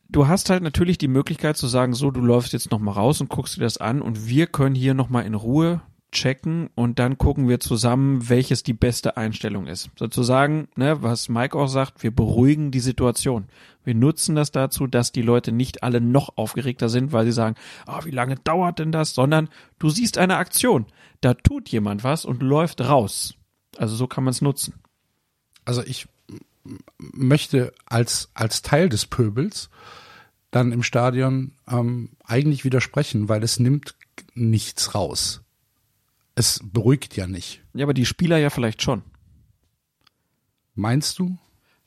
Du 0.08 0.28
hast 0.28 0.50
halt 0.50 0.62
natürlich 0.62 0.98
die 0.98 1.08
Möglichkeit 1.08 1.56
zu 1.56 1.66
sagen, 1.66 1.94
so, 1.94 2.10
du 2.10 2.20
läufst 2.20 2.52
jetzt 2.52 2.70
nochmal 2.70 2.94
raus 2.94 3.20
und 3.20 3.31
guckst 3.31 3.56
dir 3.56 3.62
das 3.62 3.78
an 3.78 4.02
und 4.02 4.28
wir 4.28 4.47
können 4.47 4.74
hier 4.74 4.92
nochmal 4.92 5.24
in 5.24 5.34
Ruhe 5.34 5.81
checken 6.12 6.68
und 6.74 6.98
dann 6.98 7.18
gucken 7.18 7.48
wir 7.48 7.58
zusammen, 7.58 8.28
welches 8.28 8.62
die 8.62 8.74
beste 8.74 9.16
Einstellung 9.16 9.66
ist. 9.66 9.90
Sozusagen, 9.97 10.68
ne, 10.76 11.02
was 11.02 11.28
Mike 11.28 11.58
auch 11.58 11.66
sagt, 11.66 12.02
wir 12.02 12.14
beruhigen 12.14 12.70
die 12.70 12.81
Situation. 12.81 13.47
Wir 13.84 13.94
nutzen 13.94 14.34
das 14.34 14.50
dazu, 14.50 14.86
dass 14.86 15.12
die 15.12 15.22
Leute 15.22 15.52
nicht 15.52 15.82
alle 15.82 16.00
noch 16.00 16.36
aufgeregter 16.36 16.88
sind, 16.88 17.12
weil 17.12 17.24
sie 17.24 17.32
sagen, 17.32 17.56
ah, 17.86 18.04
wie 18.04 18.10
lange 18.10 18.36
dauert 18.36 18.78
denn 18.78 18.92
das? 18.92 19.14
Sondern 19.14 19.48
du 19.78 19.88
siehst 19.88 20.18
eine 20.18 20.36
Aktion. 20.36 20.86
Da 21.20 21.34
tut 21.34 21.68
jemand 21.68 22.04
was 22.04 22.24
und 22.24 22.42
läuft 22.42 22.80
raus. 22.80 23.34
Also 23.76 23.94
so 23.94 24.06
kann 24.06 24.24
man 24.24 24.32
es 24.32 24.42
nutzen. 24.42 24.74
Also 25.64 25.82
ich 25.82 26.06
möchte 26.98 27.72
als, 27.86 28.30
als 28.34 28.62
Teil 28.62 28.88
des 28.88 29.06
Pöbels 29.06 29.70
dann 30.50 30.72
im 30.72 30.82
Stadion 30.82 31.52
ähm, 31.68 32.10
eigentlich 32.24 32.64
widersprechen, 32.64 33.28
weil 33.28 33.42
es 33.42 33.58
nimmt 33.58 33.94
nichts 34.34 34.94
raus 34.94 35.42
es 36.34 36.60
beruhigt 36.62 37.16
ja 37.16 37.26
nicht. 37.26 37.62
Ja, 37.74 37.84
aber 37.84 37.94
die 37.94 38.06
Spieler 38.06 38.38
ja 38.38 38.50
vielleicht 38.50 38.82
schon. 38.82 39.02
Meinst 40.74 41.18
du? 41.18 41.38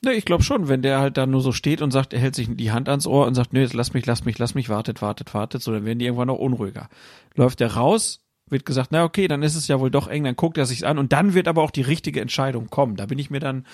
Ne, 0.06 0.12
ich 0.12 0.24
glaube 0.24 0.44
schon, 0.44 0.68
wenn 0.68 0.82
der 0.82 1.00
halt 1.00 1.16
da 1.16 1.26
nur 1.26 1.40
so 1.40 1.50
steht 1.50 1.82
und 1.82 1.90
sagt, 1.90 2.12
er 2.12 2.20
hält 2.20 2.36
sich 2.36 2.48
die 2.48 2.70
Hand 2.70 2.88
ans 2.88 3.08
Ohr 3.08 3.26
und 3.26 3.34
sagt, 3.34 3.52
nö, 3.52 3.60
jetzt 3.60 3.74
lass 3.74 3.92
mich, 3.92 4.06
lass 4.06 4.24
mich, 4.24 4.38
lass 4.38 4.54
mich, 4.54 4.68
wartet, 4.68 5.02
wartet, 5.02 5.34
wartet, 5.34 5.62
so, 5.62 5.72
dann 5.72 5.84
werden 5.84 5.98
die 5.98 6.04
irgendwann 6.04 6.28
noch 6.28 6.38
unruhiger. 6.38 6.88
Läuft 7.34 7.58
der 7.58 7.74
raus, 7.74 8.20
wird 8.48 8.64
gesagt, 8.64 8.92
na 8.92 9.02
okay, 9.02 9.26
dann 9.26 9.42
ist 9.42 9.56
es 9.56 9.66
ja 9.66 9.80
wohl 9.80 9.90
doch 9.90 10.06
eng, 10.06 10.22
dann 10.22 10.36
guckt 10.36 10.58
er 10.58 10.66
sich's 10.66 10.84
an 10.84 10.98
und 10.98 11.12
dann 11.12 11.34
wird 11.34 11.48
aber 11.48 11.60
auch 11.60 11.72
die 11.72 11.82
richtige 11.82 12.20
Entscheidung 12.20 12.70
kommen. 12.70 12.94
Da 12.94 13.06
bin 13.06 13.18
ich 13.18 13.30
mir 13.30 13.40
dann, 13.40 13.66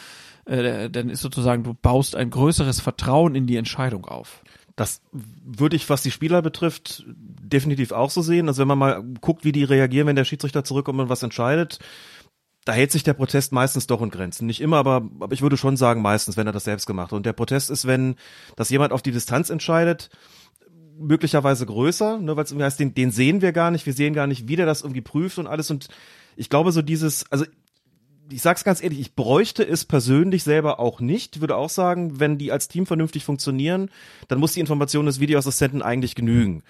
äh, 0.47 0.89
dann 0.89 1.11
ist 1.11 1.21
sozusagen, 1.21 1.65
du 1.65 1.75
baust 1.75 2.17
ein 2.17 2.31
größeres 2.31 2.81
Vertrauen 2.81 3.35
in 3.35 3.47
die 3.47 3.57
Entscheidung 3.57 4.07
auf. 4.07 4.43
Das 4.75 5.03
würde 5.13 5.77
ich, 5.77 5.91
was 5.91 6.03
die 6.03 6.11
Spieler 6.11 6.41
betrifft, 6.41 7.05
definitiv 7.07 7.93
auch 7.93 8.09
so 8.09 8.23
sehen. 8.23 8.49
Also 8.49 8.63
wenn 8.63 8.69
man 8.69 8.79
mal 8.79 9.03
guckt, 9.21 9.45
wie 9.45 9.53
die 9.53 9.65
reagieren, 9.65 10.07
wenn 10.07 10.17
der 10.17 10.25
Schiedsrichter 10.25 10.65
zurückkommt 10.65 10.99
und 10.99 11.11
was 11.11 11.23
entscheidet, 11.23 11.79
da 12.65 12.73
hält 12.73 12.93
sich 12.93 13.03
der 13.03 13.15
Protest 13.15 13.53
meistens 13.53 13.87
doch 13.87 14.03
in 14.03 14.11
Grenzen. 14.11 14.47
Nicht 14.47 14.61
immer, 14.61 14.77
aber, 14.77 15.09
aber 15.21 15.33
ich 15.33 15.43
würde 15.43 15.57
schon 15.57 15.77
sagen 15.77 16.01
meistens, 16.01 16.37
wenn 16.37 16.47
er 16.47 16.53
das 16.53 16.65
selbst 16.65 16.87
gemacht 16.87 17.11
hat. 17.11 17.17
Und 17.17 17.27
der 17.27 17.33
Protest 17.33 17.71
ist, 17.71 17.87
wenn 17.87 18.17
das 18.57 18.71
jemand 18.71 18.93
auf 18.93 19.03
die 19.03 19.11
Distanz 19.11 19.51
entscheidet, 19.51 20.11
möglicherweise 20.99 21.67
größer, 21.67 22.19
ne, 22.19 22.37
weil 22.37 22.45
es 22.45 22.53
irgendwie 22.53 22.65
heißt, 22.65 22.79
den, 22.79 22.95
den 22.95 23.11
sehen 23.11 23.41
wir 23.41 23.53
gar 23.53 23.71
nicht, 23.71 23.87
wir 23.87 23.93
sehen 23.93 24.15
gar 24.15 24.27
nicht, 24.27 24.47
wie 24.47 24.57
der 24.57 24.67
das 24.67 24.83
irgendwie 24.83 25.01
prüft 25.01 25.39
und 25.39 25.49
alles. 25.49 25.71
Und 25.71 25.89
ich 26.37 26.49
glaube, 26.49 26.71
so 26.71 26.83
dieses, 26.83 27.31
also 27.33 27.45
ich 28.31 28.43
sag's 28.43 28.65
ganz 28.65 28.83
ehrlich, 28.83 29.01
ich 29.01 29.15
bräuchte 29.15 29.67
es 29.67 29.85
persönlich 29.85 30.45
selber 30.45 30.79
auch 30.79 31.01
nicht. 31.01 31.37
Ich 31.37 31.41
würde 31.41 31.57
auch 31.57 31.71
sagen, 31.71 32.21
wenn 32.21 32.39
die 32.39 32.53
als 32.53 32.69
Team 32.69 32.87
vernünftig 32.87 33.25
funktionieren, 33.25 33.91
dann 34.29 34.39
muss 34.39 34.53
die 34.53 34.61
Information 34.61 35.07
des 35.07 35.21
Videoassistenten 35.21 35.83
eigentlich 35.83 36.15
genügen. 36.15 36.63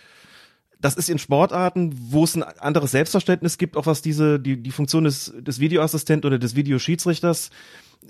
Das 0.83 0.97
ist 0.97 1.09
in 1.09 1.19
Sportarten, 1.19 1.94
wo 2.11 2.25
es 2.25 2.35
ein 2.35 2.43
anderes 2.43 2.91
Selbstverständnis 2.91 3.57
gibt, 3.57 3.77
auch 3.77 3.86
was 3.86 4.02
diese, 4.02 4.41
die, 4.41 4.61
die 4.61 4.70
Funktion 4.73 5.05
des, 5.05 5.33
des 5.39 5.61
Videoassistenten 5.61 6.27
oder 6.27 6.41
des 6.41 6.57
Videoschiedsrichters, 6.57 7.51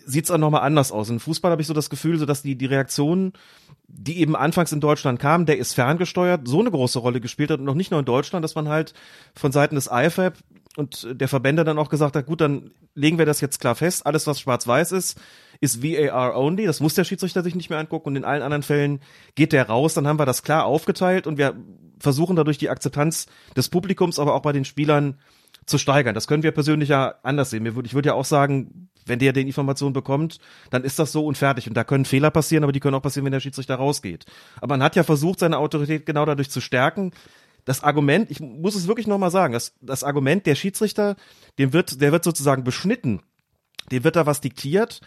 sieht's 0.07 0.31
auch 0.31 0.39
nochmal 0.39 0.63
anders 0.63 0.91
aus. 0.91 1.11
In 1.11 1.21
Fußball 1.21 1.51
habe 1.51 1.61
ich 1.61 1.69
so 1.69 1.75
das 1.75 1.91
Gefühl, 1.91 2.19
so 2.19 2.25
dass 2.25 2.41
die, 2.41 2.57
die 2.57 2.65
Reaktion, 2.67 3.35
die 3.89 4.21
eben 4.21 4.35
anfangs 4.35 4.73
in 4.73 4.81
Deutschland 4.81 5.21
kam, 5.21 5.45
der 5.45 5.59
ist 5.59 5.75
ferngesteuert, 5.75 6.49
so 6.49 6.61
eine 6.61 6.71
große 6.71 6.99
Rolle 6.99 7.21
gespielt 7.21 7.51
hat 7.51 7.59
und 7.59 7.67
noch 7.67 7.75
nicht 7.75 7.91
nur 7.91 8.01
in 8.01 8.07
Deutschland, 8.07 8.43
dass 8.43 8.55
man 8.55 8.71
halt 8.71 8.95
von 9.35 9.53
Seiten 9.53 9.75
des 9.75 9.91
IFAB 9.93 10.39
und 10.79 11.07
der 11.13 11.29
Verbände 11.29 11.65
dann 11.65 11.79
auch 11.79 11.91
gesagt 11.91 12.17
hat, 12.17 12.25
gut, 12.25 12.41
dann 12.41 12.71
legen 12.95 13.19
wir 13.19 13.27
das 13.27 13.43
jetzt 13.43 13.61
klar 13.61 13.75
fest, 13.75 14.07
alles 14.07 14.27
was 14.27 14.41
schwarz-weiß 14.41 14.93
ist, 14.93 15.21
ist 15.61 15.83
VAR 15.83 16.39
only, 16.39 16.65
das 16.65 16.81
muss 16.81 16.95
der 16.95 17.05
Schiedsrichter 17.05 17.43
sich 17.43 17.55
nicht 17.55 17.69
mehr 17.69 17.79
angucken 17.79 18.09
und 18.09 18.17
in 18.17 18.25
allen 18.25 18.43
anderen 18.43 18.63
Fällen 18.63 19.01
geht 19.35 19.53
der 19.53 19.69
raus, 19.69 19.93
dann 19.93 20.07
haben 20.07 20.19
wir 20.19 20.25
das 20.25 20.43
klar 20.43 20.65
aufgeteilt 20.65 21.27
und 21.27 21.37
wir 21.37 21.55
versuchen 22.03 22.37
dadurch 22.37 22.59
die 22.59 22.71
Akzeptanz 22.71 23.27
des 23.57 23.69
Publikums, 23.69 24.19
aber 24.19 24.35
auch 24.35 24.43
bei 24.43 24.53
den 24.53 24.65
Spielern 24.65 25.19
zu 25.67 25.79
steigern. 25.79 26.15
Das 26.15 26.27
können 26.27 26.43
wir 26.43 26.51
persönlich 26.51 26.89
ja 26.89 27.15
anders 27.23 27.51
sehen. 27.51 27.65
Ich 27.85 27.95
würde 27.95 28.09
ja 28.09 28.15
auch 28.15 28.25
sagen, 28.25 28.89
wenn 29.07 29.19
der 29.19 29.33
den 29.33 29.47
Informationen 29.47 29.93
bekommt, 29.93 30.39
dann 30.71 30.85
ist 30.85 30.99
das 30.99 31.13
so 31.13 31.25
und 31.27 31.39
fertig. 31.39 31.69
Und 31.69 31.75
da 31.75 31.85
können 31.85 32.05
Fehler 32.05 32.31
passieren, 32.31 32.65
aber 32.65 32.73
die 32.73 32.81
können 32.81 32.95
auch 32.95 33.03
passieren, 33.03 33.25
wenn 33.25 33.33
der 33.33 33.41
Schiedsrichter 33.41 33.77
rausgeht. 33.77 34.27
Aber 34.57 34.75
man 34.75 34.83
hat 34.83 34.97
ja 34.97 35.05
versucht, 35.05 35.39
seine 35.39 35.59
Autorität 35.59 36.07
genau 36.07 36.25
dadurch 36.25 36.51
zu 36.51 36.61
stärken, 36.61 37.13
das 37.65 37.85
Argument, 37.85 38.31
ich 38.31 38.41
muss 38.41 38.75
es 38.75 38.89
wirklich 38.89 39.07
nochmal 39.07 39.31
sagen, 39.31 39.53
das, 39.53 39.75
das 39.81 40.03
Argument 40.03 40.47
der 40.47 40.57
Schiedsrichter, 40.57 41.17
dem 41.59 41.73
wird, 41.73 42.01
der 42.01 42.11
wird 42.11 42.25
sozusagen 42.25 42.65
beschnitten, 42.65 43.21
dem 43.93 44.03
wird 44.03 44.17
da 44.17 44.27
was 44.27 44.41
diktiert. 44.41 45.01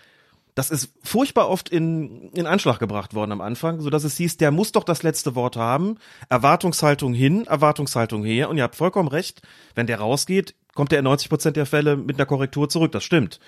Das 0.55 0.71
ist 0.71 0.93
furchtbar 1.03 1.49
oft 1.49 1.67
in, 1.67 2.31
in 2.31 2.47
Anschlag 2.47 2.79
gebracht 2.79 3.13
worden 3.13 3.33
am 3.33 3.41
Anfang, 3.41 3.81
so 3.81 3.89
dass 3.89 4.05
es 4.05 4.15
hieß, 4.15 4.37
der 4.37 4.51
muss 4.51 4.71
doch 4.71 4.85
das 4.85 5.03
letzte 5.03 5.35
Wort 5.35 5.57
haben. 5.57 5.97
Erwartungshaltung 6.29 7.13
hin, 7.13 7.45
Erwartungshaltung 7.45 8.23
her. 8.23 8.49
Und 8.49 8.55
ihr 8.57 8.63
habt 8.63 8.77
vollkommen 8.77 9.09
recht, 9.09 9.41
wenn 9.75 9.85
der 9.85 9.99
rausgeht, 9.99 10.55
kommt 10.73 10.93
er 10.93 10.99
in 10.99 11.03
90 11.03 11.29
Prozent 11.29 11.57
der 11.57 11.65
Fälle 11.65 11.97
mit 11.97 12.15
einer 12.15 12.25
Korrektur 12.25 12.69
zurück. 12.69 12.93
Das 12.93 13.03
stimmt. 13.03 13.41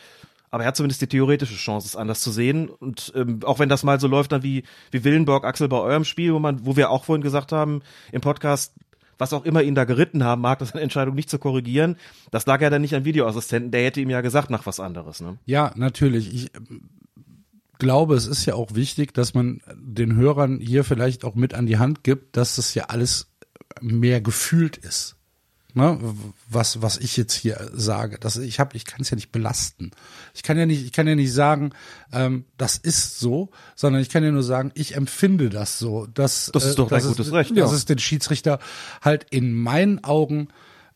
Aber 0.51 0.63
er 0.63 0.67
hat 0.67 0.75
zumindest 0.75 1.01
die 1.01 1.07
theoretische 1.07 1.55
Chance, 1.55 1.87
es 1.87 1.95
anders 1.95 2.21
zu 2.21 2.31
sehen. 2.31 2.69
Und 2.69 3.13
ähm, 3.15 3.39
auch 3.43 3.59
wenn 3.59 3.69
das 3.69 3.83
mal 3.83 3.99
so 4.01 4.07
läuft, 4.07 4.33
dann 4.33 4.43
wie, 4.43 4.63
wie 4.91 5.03
Willenborg, 5.05 5.45
Axel 5.45 5.69
bei 5.69 5.79
eurem 5.79 6.03
Spiel, 6.03 6.33
wo 6.33 6.39
man, 6.39 6.65
wo 6.65 6.75
wir 6.75 6.89
auch 6.89 7.05
vorhin 7.05 7.23
gesagt 7.23 7.53
haben 7.53 7.81
im 8.11 8.21
Podcast, 8.21 8.73
was 9.17 9.33
auch 9.33 9.45
immer 9.45 9.61
ihn 9.61 9.75
da 9.75 9.85
geritten 9.85 10.23
haben 10.23 10.41
mag, 10.41 10.59
das 10.59 10.73
eine 10.73 10.81
Entscheidung 10.83 11.15
nicht 11.15 11.29
zu 11.29 11.39
korrigieren, 11.39 11.97
das 12.31 12.45
lag 12.45 12.61
ja 12.61 12.69
dann 12.69 12.81
nicht 12.81 12.95
an 12.95 13.05
Videoassistenten, 13.05 13.71
der 13.71 13.83
hätte 13.83 14.01
ihm 14.01 14.09
ja 14.09 14.21
gesagt 14.21 14.49
nach 14.49 14.65
was 14.65 14.79
anderes. 14.79 15.21
Ne? 15.21 15.37
Ja, 15.45 15.71
natürlich. 15.75 16.33
Ich 16.33 16.51
glaube, 17.79 18.15
es 18.15 18.27
ist 18.27 18.45
ja 18.45 18.55
auch 18.55 18.75
wichtig, 18.75 19.13
dass 19.13 19.33
man 19.33 19.61
den 19.75 20.15
Hörern 20.15 20.59
hier 20.59 20.83
vielleicht 20.83 21.23
auch 21.23 21.35
mit 21.35 21.53
an 21.53 21.65
die 21.65 21.77
Hand 21.77 22.03
gibt, 22.03 22.37
dass 22.37 22.55
das 22.55 22.73
ja 22.73 22.85
alles 22.85 23.27
mehr 23.81 24.21
gefühlt 24.21 24.77
ist. 24.77 25.15
ne, 25.77 25.99
was 26.49 26.81
was 26.81 26.97
ich 26.97 27.15
jetzt 27.17 27.33
hier 27.33 27.69
sage. 27.73 28.17
Das 28.19 28.35
ich 28.37 28.59
habe, 28.59 28.75
ich 28.75 28.85
kann 28.85 29.01
es 29.01 29.09
ja 29.09 29.15
nicht 29.15 29.31
belasten. 29.31 29.91
Ich 30.33 30.43
kann 30.43 30.57
ja 30.57 30.65
nicht, 30.65 30.83
ich 30.83 30.91
kann 30.91 31.07
ja 31.07 31.15
nicht 31.15 31.31
sagen, 31.31 31.71
ähm, 32.11 32.45
das 32.57 32.77
ist 32.77 33.19
so, 33.19 33.51
sondern 33.75 34.01
ich 34.01 34.09
kann 34.09 34.23
ja 34.23 34.31
nur 34.31 34.43
sagen, 34.43 34.71
ich 34.73 34.95
empfinde 34.95 35.49
das 35.49 35.79
so. 35.79 36.07
Dass, 36.07 36.49
Das 36.53 36.65
ist 36.65 36.79
doch 36.79 36.89
dein 36.89 36.99
dass 36.99 37.07
gutes 37.07 37.27
es, 37.27 37.33
Recht, 37.33 37.51
Dass 37.51 37.71
ja. 37.71 37.77
es 37.77 37.85
den 37.85 37.99
Schiedsrichter 37.99 38.59
halt 39.01 39.27
in 39.29 39.53
meinen 39.53 40.03
Augen 40.03 40.49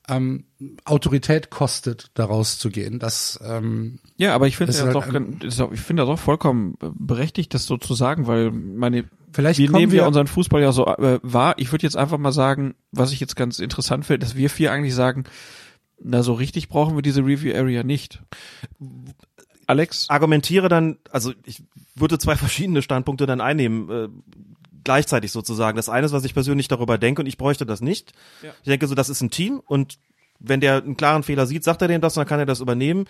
ähm, 0.09 0.45
Autorität 0.85 1.49
kostet, 1.51 2.09
daraus 2.15 2.57
zu 2.57 2.69
gehen. 2.69 2.99
Das 2.99 3.39
ähm, 3.43 3.99
Ja, 4.17 4.33
aber 4.35 4.47
ich 4.47 4.57
finde 4.57 4.73
Das 4.73 4.83
das 4.83 4.93
doch, 4.93 5.05
halt 5.05 5.61
auch- 5.61 5.71
ich 5.71 5.79
finde 5.81 6.03
das 6.03 6.09
auch 6.09 6.19
vollkommen 6.19 6.75
äh, 6.81 6.87
berechtigt, 6.93 7.53
das 7.53 7.65
so 7.65 7.77
zu 7.77 7.93
sagen, 7.93 8.27
weil 8.27 8.51
meine, 8.51 9.05
Vielleicht 9.33 9.59
wir 9.59 9.69
nehmen 9.71 9.91
ja 9.93 10.01
wir- 10.01 10.07
unseren 10.07 10.27
Fußball 10.27 10.61
ja 10.61 10.71
so 10.71 10.85
äh, 10.87 11.19
wahr. 11.23 11.53
Ich 11.57 11.71
würde 11.71 11.83
jetzt 11.83 11.95
einfach 11.97 12.17
mal 12.17 12.31
sagen, 12.33 12.75
was 12.91 13.11
ich 13.13 13.19
jetzt 13.19 13.35
ganz 13.35 13.59
interessant 13.59 14.05
finde, 14.05 14.25
dass 14.25 14.35
wir 14.35 14.49
vier 14.49 14.71
eigentlich 14.71 14.95
sagen, 14.95 15.23
na 16.03 16.23
so 16.23 16.33
richtig 16.33 16.67
brauchen 16.67 16.95
wir 16.95 17.01
diese 17.03 17.21
Review 17.21 17.53
Area 17.55 17.83
nicht. 17.83 18.21
Alex, 19.67 20.09
argumentiere 20.09 20.67
dann, 20.67 20.97
also 21.11 21.31
ich 21.45 21.63
würde 21.95 22.17
zwei 22.19 22.35
verschiedene 22.35 22.81
Standpunkte 22.81 23.25
dann 23.25 23.39
einnehmen, 23.41 23.89
äh, 23.89 24.07
gleichzeitig 24.83 25.31
sozusagen. 25.31 25.75
Das 25.75 25.89
eine 25.89 26.05
ist, 26.05 26.11
was 26.11 26.23
ich 26.23 26.33
persönlich 26.33 26.67
darüber 26.67 26.97
denke 26.97 27.21
und 27.21 27.27
ich 27.27 27.37
bräuchte 27.37 27.65
das 27.65 27.81
nicht. 27.81 28.13
Ja. 28.41 28.51
Ich 28.61 28.67
denke 28.67 28.87
so, 28.87 28.95
das 28.95 29.09
ist 29.09 29.21
ein 29.21 29.31
Team 29.31 29.61
und 29.65 29.97
wenn 30.39 30.59
der 30.59 30.77
einen 30.77 30.97
klaren 30.97 31.23
Fehler 31.23 31.45
sieht, 31.45 31.63
sagt 31.63 31.81
er 31.81 31.87
dem 31.87 32.01
das 32.01 32.17
und 32.17 32.21
dann 32.21 32.27
kann 32.27 32.39
er 32.39 32.45
das 32.45 32.61
übernehmen. 32.61 33.05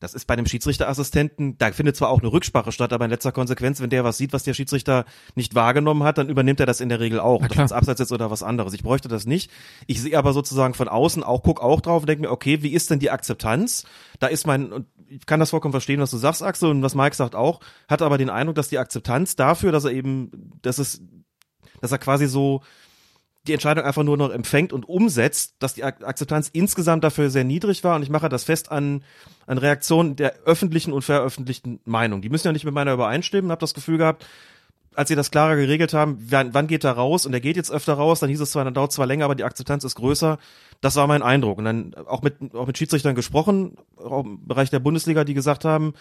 Das 0.00 0.14
ist 0.14 0.26
bei 0.26 0.36
dem 0.36 0.46
Schiedsrichterassistenten, 0.46 1.58
da 1.58 1.72
findet 1.72 1.96
zwar 1.96 2.10
auch 2.10 2.20
eine 2.20 2.30
Rücksprache 2.30 2.70
statt, 2.70 2.92
aber 2.92 3.04
in 3.04 3.10
letzter 3.10 3.32
Konsequenz, 3.32 3.80
wenn 3.80 3.90
der 3.90 4.04
was 4.04 4.16
sieht, 4.16 4.32
was 4.32 4.44
der 4.44 4.54
Schiedsrichter 4.54 5.04
nicht 5.34 5.56
wahrgenommen 5.56 6.04
hat, 6.04 6.18
dann 6.18 6.28
übernimmt 6.28 6.60
er 6.60 6.66
das 6.66 6.80
in 6.80 6.88
der 6.88 7.00
Regel 7.00 7.18
auch. 7.18 7.42
Ob 7.42 7.48
das 7.48 7.72
abseits 7.72 8.00
ist 8.00 8.12
oder 8.12 8.30
was 8.30 8.44
anderes. 8.44 8.74
Ich 8.74 8.84
bräuchte 8.84 9.08
das 9.08 9.26
nicht. 9.26 9.50
Ich 9.88 10.00
sehe 10.00 10.16
aber 10.16 10.32
sozusagen 10.32 10.74
von 10.74 10.88
außen 10.88 11.24
auch, 11.24 11.42
guck 11.42 11.60
auch 11.60 11.80
drauf 11.80 12.02
und 12.02 12.08
denke 12.08 12.22
mir, 12.22 12.30
okay, 12.30 12.62
wie 12.62 12.72
ist 12.72 12.90
denn 12.90 13.00
die 13.00 13.10
Akzeptanz? 13.10 13.86
Da 14.20 14.28
ist 14.28 14.46
mein, 14.46 14.72
und 14.72 14.86
ich 15.08 15.26
kann 15.26 15.40
das 15.40 15.50
vollkommen 15.50 15.72
verstehen, 15.72 16.00
was 16.00 16.12
du 16.12 16.16
sagst, 16.16 16.44
Axel, 16.44 16.70
und 16.70 16.82
was 16.82 16.94
Mike 16.94 17.16
sagt 17.16 17.34
auch, 17.34 17.58
hat 17.88 18.00
aber 18.00 18.18
den 18.18 18.30
Eindruck, 18.30 18.54
dass 18.54 18.68
die 18.68 18.78
Akzeptanz 18.78 19.34
dafür, 19.34 19.72
dass 19.72 19.84
er 19.84 19.90
eben, 19.90 20.30
dass 20.62 20.78
es, 20.78 21.02
dass 21.80 21.90
er 21.90 21.98
quasi 21.98 22.26
so 22.26 22.62
die 23.48 23.52
Entscheidung 23.54 23.84
einfach 23.84 24.04
nur 24.04 24.16
noch 24.16 24.30
empfängt 24.30 24.72
und 24.72 24.88
umsetzt, 24.88 25.56
dass 25.58 25.74
die 25.74 25.84
Ak- 25.84 26.04
Akzeptanz 26.04 26.48
insgesamt 26.52 27.02
dafür 27.02 27.30
sehr 27.30 27.44
niedrig 27.44 27.82
war 27.82 27.96
und 27.96 28.02
ich 28.02 28.10
mache 28.10 28.28
das 28.28 28.44
fest 28.44 28.70
an, 28.70 29.02
an 29.46 29.58
Reaktionen 29.58 30.16
der 30.16 30.34
öffentlichen 30.44 30.92
und 30.92 31.02
veröffentlichten 31.02 31.80
Meinung. 31.84 32.22
Die 32.22 32.28
müssen 32.28 32.46
ja 32.46 32.52
nicht 32.52 32.64
mit 32.64 32.74
meiner 32.74 32.92
übereinstimmen, 32.92 33.50
habe 33.50 33.60
das 33.60 33.74
Gefühl 33.74 33.98
gehabt, 33.98 34.24
als 34.94 35.08
sie 35.08 35.14
das 35.14 35.30
klarer 35.30 35.54
geregelt 35.54 35.94
haben, 35.94 36.18
wann, 36.28 36.54
wann 36.54 36.66
geht 36.66 36.82
er 36.82 36.92
raus 36.92 37.24
und 37.24 37.32
er 37.32 37.40
geht 37.40 37.56
jetzt 37.56 37.70
öfter 37.70 37.94
raus, 37.94 38.18
dann 38.18 38.30
hieß 38.30 38.40
es 38.40 38.50
zwar, 38.50 38.64
dann 38.64 38.74
dauert 38.74 38.90
zwar 38.90 39.06
länger, 39.06 39.26
aber 39.26 39.36
die 39.36 39.44
Akzeptanz 39.44 39.84
ist 39.84 39.94
größer. 39.94 40.38
Das 40.80 40.96
war 40.96 41.06
mein 41.06 41.22
Eindruck. 41.22 41.58
Und 41.58 41.66
dann 41.66 41.94
auch 41.94 42.22
mit, 42.22 42.34
auch 42.52 42.66
mit 42.66 42.76
Schiedsrichtern 42.78 43.14
gesprochen, 43.14 43.76
auch 43.96 44.24
im 44.24 44.44
Bereich 44.44 44.70
der 44.70 44.80
Bundesliga, 44.80 45.22
die 45.22 45.34
gesagt 45.34 45.64
haben, 45.64 45.94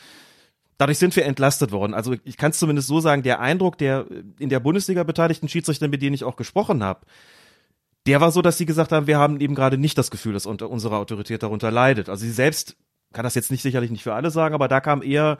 dadurch 0.77 0.97
sind 0.97 1.15
wir 1.15 1.25
entlastet 1.25 1.71
worden. 1.71 1.93
Also 1.93 2.15
ich 2.23 2.37
kann 2.37 2.51
es 2.51 2.59
zumindest 2.59 2.87
so 2.87 2.99
sagen, 2.99 3.23
der 3.23 3.39
Eindruck 3.39 3.77
der 3.77 4.05
in 4.39 4.49
der 4.49 4.59
Bundesliga 4.59 5.03
beteiligten 5.03 5.49
Schiedsrichter, 5.49 5.87
mit 5.87 6.01
denen 6.01 6.13
ich 6.13 6.23
auch 6.23 6.35
gesprochen 6.35 6.83
habe, 6.83 7.01
der 8.05 8.21
war 8.21 8.31
so, 8.31 8.41
dass 8.41 8.57
sie 8.57 8.65
gesagt 8.65 8.91
haben, 8.91 9.07
wir 9.07 9.19
haben 9.19 9.39
eben 9.39 9.55
gerade 9.55 9.77
nicht 9.77 9.97
das 9.97 10.11
Gefühl, 10.11 10.33
dass 10.33 10.45
unsere 10.45 10.97
Autorität 10.97 11.43
darunter 11.43 11.71
leidet. 11.71 12.07
Also 12.07 12.25
sie 12.25 12.31
selbst 12.31 12.77
kann 13.13 13.23
das 13.23 13.35
jetzt 13.35 13.51
nicht 13.51 13.61
sicherlich 13.61 13.89
nicht 13.89 14.03
für 14.03 14.13
alle 14.13 14.31
sagen, 14.31 14.53
aber 14.53 14.67
da 14.67 14.79
kam 14.79 15.01
eher 15.01 15.37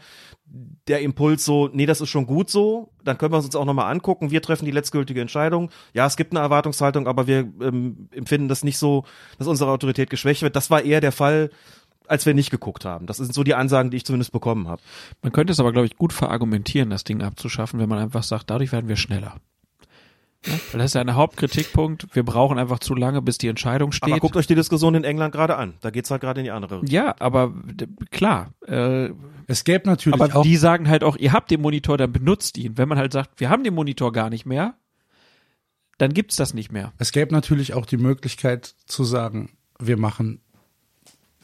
der 0.88 1.02
Impuls 1.02 1.44
so, 1.44 1.70
nee, 1.72 1.86
das 1.86 2.02
ist 2.02 2.10
schon 2.10 2.26
gut 2.26 2.50
so, 2.50 2.92
dann 3.04 3.18
können 3.18 3.34
wir 3.34 3.38
es 3.38 3.46
uns 3.46 3.56
auch 3.56 3.66
nochmal 3.66 3.92
angucken, 3.92 4.32
wir 4.32 4.42
treffen 4.42 4.66
die 4.66 4.72
letztgültige 4.72 5.22
Entscheidung. 5.22 5.70
Ja, 5.94 6.06
es 6.06 6.16
gibt 6.16 6.32
eine 6.32 6.40
Erwartungshaltung, 6.40 7.08
aber 7.08 7.28
wir 7.28 7.40
ähm, 7.62 8.10
empfinden 8.12 8.48
das 8.48 8.64
nicht 8.64 8.78
so, 8.78 9.04
dass 9.38 9.48
unsere 9.48 9.72
Autorität 9.72 10.10
geschwächt 10.10 10.42
wird. 10.42 10.56
Das 10.56 10.72
war 10.72 10.82
eher 10.82 11.02
der 11.02 11.12
Fall, 11.12 11.52
als 12.08 12.26
wir 12.26 12.34
nicht 12.34 12.52
geguckt 12.52 12.86
haben. 12.86 13.06
Das 13.06 13.18
sind 13.18 13.34
so 13.34 13.44
die 13.44 13.56
Ansagen, 13.56 13.92
die 13.92 13.98
ich 13.98 14.06
zumindest 14.06 14.32
bekommen 14.32 14.68
habe. 14.68 14.82
man 15.22 15.32
könnte 15.32 15.54
es 15.54 15.60
aber, 15.60 15.72
glaube 15.72 15.88
ich, 15.88 15.98
gut 15.98 16.14
verargumentieren, 16.14 16.90
das 16.90 17.04
Ding 17.04 17.22
abzuschaffen, 17.22 17.80
wenn 17.80 17.90
man 17.90 18.00
einfach 18.00 18.24
sagt, 18.24 18.50
dadurch 18.50 18.72
werden 18.72 18.88
wir 18.88 18.96
schneller. 18.96 19.36
Ja, 20.46 20.54
weil 20.72 20.80
das 20.80 20.92
ist 20.92 20.94
ja 20.94 21.02
ein 21.02 21.16
Hauptkritikpunkt. 21.16 22.16
Wir 22.16 22.24
brauchen 22.24 22.60
einfach 22.60 22.80
zu 22.80 22.96
lange, 22.96 23.22
bis 23.22 23.38
die 23.38 23.48
Entscheidung 23.48 23.92
steht. 23.92 24.12
Aber 24.12 24.20
guckt 24.20 24.38
euch 24.38 24.48
die 24.48 24.56
Diskussion 24.56 24.96
in 24.96 25.04
England 25.04 25.34
gerade 25.34 25.58
an. 25.58 25.74
Da 25.82 25.90
geht's 25.90 26.12
halt 26.12 26.22
gerade 26.22 26.40
in 26.42 26.46
die 26.46 26.52
andere 26.52 26.76
Richtung. 26.82 26.94
ja, 26.94 27.16
aber 27.20 27.54
klar. 28.12 28.54
Äh, 28.66 29.10
es 29.48 29.64
gäbe 29.64 29.90
natürlich 29.90 30.22
aber 30.22 30.36
auch 30.36 30.44
die 30.44 30.58
sagen 30.58 30.90
halt 30.90 31.04
auch, 31.04 31.18
ihr 31.18 31.34
habt 31.34 31.52
den 31.52 31.62
Monitor, 31.62 31.98
dann 31.98 32.12
benutzt 32.12 32.58
ihn. 32.58 32.78
Wenn 32.78 32.88
man 32.88 32.98
halt 32.98 33.14
sagt, 33.14 33.40
wir 33.40 33.50
haben 33.50 33.64
den 33.64 33.74
Monitor 33.74 34.12
gar 34.12 34.30
nicht 34.30 34.46
mehr, 34.46 34.76
dann 35.98 36.14
gibt's 36.14 36.36
das 36.36 36.54
nicht 36.54 36.72
mehr. 36.72 36.94
Es 36.98 37.12
gäbe 37.12 37.34
natürlich 37.34 37.74
auch 37.74 37.86
die 37.86 37.98
Möglichkeit 37.98 38.76
zu 38.86 39.04
sagen, 39.04 39.58
wir 39.80 39.98
machen 39.98 40.42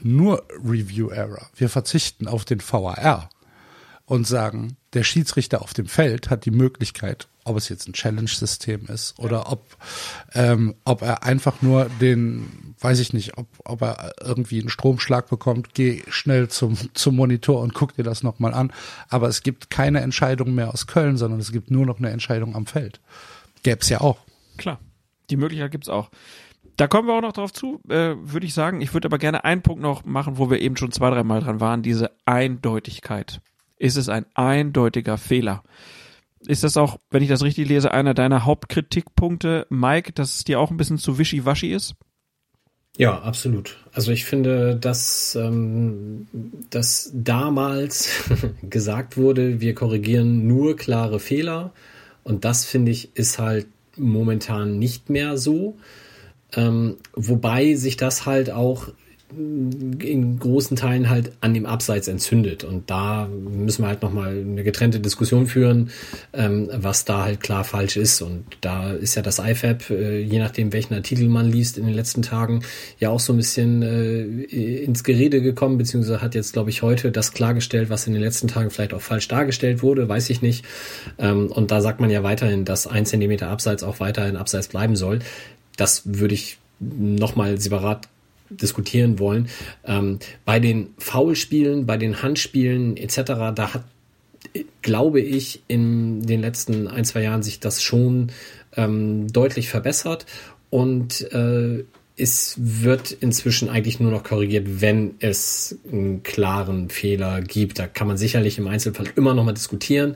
nur 0.04 0.44
Review 0.64 1.10
Error. 1.10 1.50
Wir 1.56 1.70
verzichten 1.70 2.28
auf 2.28 2.46
den 2.46 2.62
VAR 2.62 3.30
und 4.06 4.28
sagen, 4.28 4.78
der 4.94 5.04
Schiedsrichter 5.04 5.62
auf 5.62 5.74
dem 5.74 5.88
Feld 5.88 6.30
hat 6.30 6.46
die 6.46 6.52
Möglichkeit, 6.52 7.28
ob 7.46 7.58
es 7.58 7.70
jetzt 7.70 7.88
ein 7.88 7.94
Challenge-System 7.94 8.86
ist 8.88 9.18
oder 9.18 9.52
ob, 9.52 9.78
ähm, 10.34 10.76
ob 10.86 11.02
er 11.02 11.24
einfach 11.24 11.62
nur 11.62 11.86
den, 12.02 12.76
weiß 12.80 13.00
ich 13.00 13.14
nicht, 13.14 13.38
ob, 13.38 13.48
ob 13.66 13.82
er 13.82 14.14
irgendwie 14.22 14.60
einen 14.60 14.70
Stromschlag 14.70 15.30
bekommt, 15.30 15.74
geh 15.74 16.04
schnell 16.10 16.48
zum, 16.50 16.78
zum 16.94 17.16
Monitor 17.16 17.62
und 17.62 17.74
guck 17.74 17.96
dir 17.96 18.04
das 18.04 18.24
nochmal 18.24 18.54
an. 18.54 18.72
Aber 19.10 19.28
es 19.28 19.42
gibt 19.42 19.70
keine 19.70 20.02
Entscheidung 20.02 20.54
mehr 20.54 20.74
aus 20.74 20.88
Köln, 20.88 21.18
sondern 21.18 21.40
es 21.40 21.52
gibt 21.52 21.72
nur 21.72 21.86
noch 21.86 22.00
eine 22.00 22.12
Entscheidung 22.12 22.56
am 22.56 22.66
Feld. 22.66 23.00
Gäb's 23.64 23.90
ja 23.90 24.02
auch. 24.02 24.20
Klar, 24.58 24.80
die 25.30 25.38
Möglichkeit 25.38 25.72
gibt's 25.72 25.90
auch. 25.90 26.10
Da 26.78 26.88
kommen 26.88 27.08
wir 27.08 27.14
auch 27.14 27.22
noch 27.22 27.34
drauf 27.34 27.54
zu, 27.54 27.82
äh, 27.88 28.16
würde 28.18 28.46
ich 28.46 28.54
sagen. 28.54 28.82
Ich 28.82 28.94
würde 28.94 29.08
aber 29.08 29.20
gerne 29.20 29.44
einen 29.44 29.62
Punkt 29.62 29.82
noch 29.82 30.06
machen, 30.06 30.38
wo 30.38 30.50
wir 30.50 30.60
eben 30.60 30.78
schon 30.78 30.92
zwei, 30.92 31.10
dreimal 31.10 31.42
dran 31.42 31.60
waren, 31.60 31.84
diese 31.84 32.12
Eindeutigkeit. 32.26 33.42
Ist 33.78 33.98
es 33.98 34.10
ein 34.10 34.26
eindeutiger 34.34 35.18
Fehler? 35.18 35.64
Ist 36.48 36.64
das 36.64 36.78
auch, 36.78 36.98
wenn 37.10 37.24
ich 37.24 37.30
das 37.30 37.44
richtig 37.44 37.68
lese, 37.68 37.92
einer 37.92 38.14
deiner 38.14 38.46
Hauptkritikpunkte, 38.46 39.68
Mike, 39.70 40.14
dass 40.14 40.36
es 40.36 40.44
dir 40.44 40.60
auch 40.60 40.72
ein 40.72 40.78
bisschen 40.78 40.98
zu 40.98 41.18
wischiwaschi 41.18 41.72
ist? 41.74 41.96
Ja, 42.98 43.22
absolut. 43.22 43.78
Also 43.92 44.12
ich 44.12 44.26
finde, 44.26 44.76
dass, 44.76 45.36
ähm, 45.36 46.28
dass 46.70 47.12
damals 47.14 48.30
gesagt 48.70 49.18
wurde, 49.18 49.62
wir 49.62 49.74
korrigieren 49.74 50.48
nur 50.48 50.76
klare 50.76 51.20
Fehler. 51.20 51.72
Und 52.24 52.46
das 52.46 52.66
finde 52.66 52.92
ich 52.92 53.16
ist 53.16 53.40
halt 53.40 53.68
momentan 53.98 54.78
nicht 54.78 55.10
mehr 55.10 55.38
so. 55.38 55.76
Ähm, 56.56 56.98
wobei 57.14 57.76
sich 57.76 57.98
das 57.98 58.26
halt 58.26 58.52
auch 58.52 58.90
in 59.38 60.38
großen 60.40 60.78
Teilen 60.78 61.10
halt 61.10 61.32
an 61.42 61.54
dem 61.54 61.66
Abseits 61.66 62.08
entzündet. 62.08 62.64
Und 62.64 62.90
da 62.90 63.28
müssen 63.28 63.84
wir 63.84 63.88
halt 63.88 64.02
nochmal 64.02 64.38
eine 64.40 64.64
getrennte 64.64 65.00
Diskussion 65.00 65.48
führen, 65.48 65.90
ähm, 66.34 66.70
was 66.72 67.06
da 67.06 67.24
halt 67.24 67.40
klar 67.42 67.64
falsch 67.64 67.98
ist. 67.98 68.22
Und 68.22 68.46
da 68.62 68.92
ist 68.92 69.16
ja 69.16 69.22
das 69.22 69.40
IFAB, 69.40 69.90
äh, 69.90 70.20
je 70.20 70.40
nachdem 70.40 70.72
welchen 70.72 70.94
Artikel 70.94 71.28
man 71.30 71.50
liest 71.50 71.78
in 71.78 71.86
den 71.86 71.96
letzten 71.96 72.22
Tagen, 72.22 72.64
ja 73.00 73.10
auch 73.10 73.20
so 73.20 73.34
ein 73.34 73.38
bisschen 73.38 73.82
äh, 73.82 74.24
ins 74.84 75.04
Gerede 75.04 75.42
gekommen, 75.42 75.78
beziehungsweise 75.78 76.22
hat 76.22 76.36
jetzt, 76.36 76.54
glaube 76.54 76.70
ich, 76.70 76.82
heute 76.82 77.12
das 77.12 77.34
klargestellt, 77.34 77.90
was 77.90 78.06
in 78.08 78.14
den 78.14 78.22
letzten 78.22 78.48
Tagen 78.48 78.70
vielleicht 78.70 78.94
auch 78.94 79.02
falsch 79.02 79.28
dargestellt 79.28 79.82
wurde, 79.82 80.08
weiß 80.08 80.30
ich 80.30 80.42
nicht. 80.42 80.66
Ähm, 81.18 81.52
und 81.52 81.72
da 81.72 81.82
sagt 81.82 82.00
man 82.00 82.10
ja 82.10 82.24
weiterhin, 82.24 82.66
dass 82.66 82.88
ein 82.88 83.06
Zentimeter 83.06 83.50
Abseits 83.50 83.84
auch 83.84 84.00
weiterhin 84.00 84.36
Abseits 84.36 84.68
bleiben 84.68 84.96
soll. 84.96 85.20
Das 85.78 86.04
würde 86.06 86.36
ich 86.36 86.58
nochmal 86.80 87.60
separat 87.60 88.08
diskutieren 88.50 89.20
wollen. 89.20 89.50
Ähm, 89.86 90.20
bei 90.46 90.60
den 90.60 90.94
Foulspielen, 90.98 91.86
bei 91.86 91.98
den 91.98 92.22
Handspielen 92.22 92.98
etc., 92.98 93.22
da 93.56 93.74
hat, 93.74 93.84
glaube 94.82 95.22
ich, 95.22 95.64
in 95.68 96.26
den 96.26 96.42
letzten 96.42 96.88
ein, 96.88 97.06
zwei 97.06 97.24
Jahren 97.24 97.44
sich 97.44 97.60
das 97.60 97.82
schon 97.82 98.32
ähm, 98.76 99.32
deutlich 99.32 99.70
verbessert 99.70 100.26
und 100.70 101.22
äh, 101.34 101.84
es 102.16 102.56
wird 102.58 103.12
inzwischen 103.12 103.70
eigentlich 103.70 104.00
nur 104.00 104.12
noch 104.12 104.24
korrigiert, 104.24 104.82
wenn 104.82 105.16
es 105.20 105.80
einen 105.92 106.22
klaren 106.22 106.90
Fehler 106.90 107.42
gibt. 107.42 107.80
Da 107.80 107.88
kann 107.88 108.08
man 108.08 108.18
sicherlich 108.18 108.60
im 108.60 108.68
Einzelfall 108.68 109.08
immer 109.16 109.34
noch 109.34 109.44
mal 109.44 109.54
diskutieren. 109.54 110.16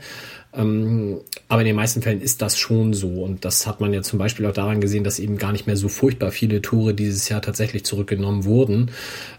Ähm, 0.58 1.20
aber 1.48 1.62
in 1.62 1.68
den 1.68 1.76
meisten 1.76 2.02
Fällen 2.02 2.22
ist 2.22 2.42
das 2.42 2.58
schon 2.58 2.94
so. 2.94 3.24
Und 3.24 3.46
das 3.46 3.68
hat 3.68 3.80
man 3.80 3.94
ja 3.94 4.02
zum 4.02 4.18
Beispiel 4.18 4.46
auch 4.48 4.54
daran 4.54 4.82
gesehen, 4.82 5.04
dass 5.04 5.20
eben 5.20 5.38
gar 5.38 5.52
nicht 5.52 5.68
mehr 5.68 5.78
so 5.78 5.88
furchtbar 5.88 6.32
viele 6.32 6.62
Tore 6.62 6.94
dieses 6.94 7.30
Jahr 7.30 7.42
tatsächlich 7.42 7.86
zurückgenommen 7.86 8.44
wurden. 8.44 8.92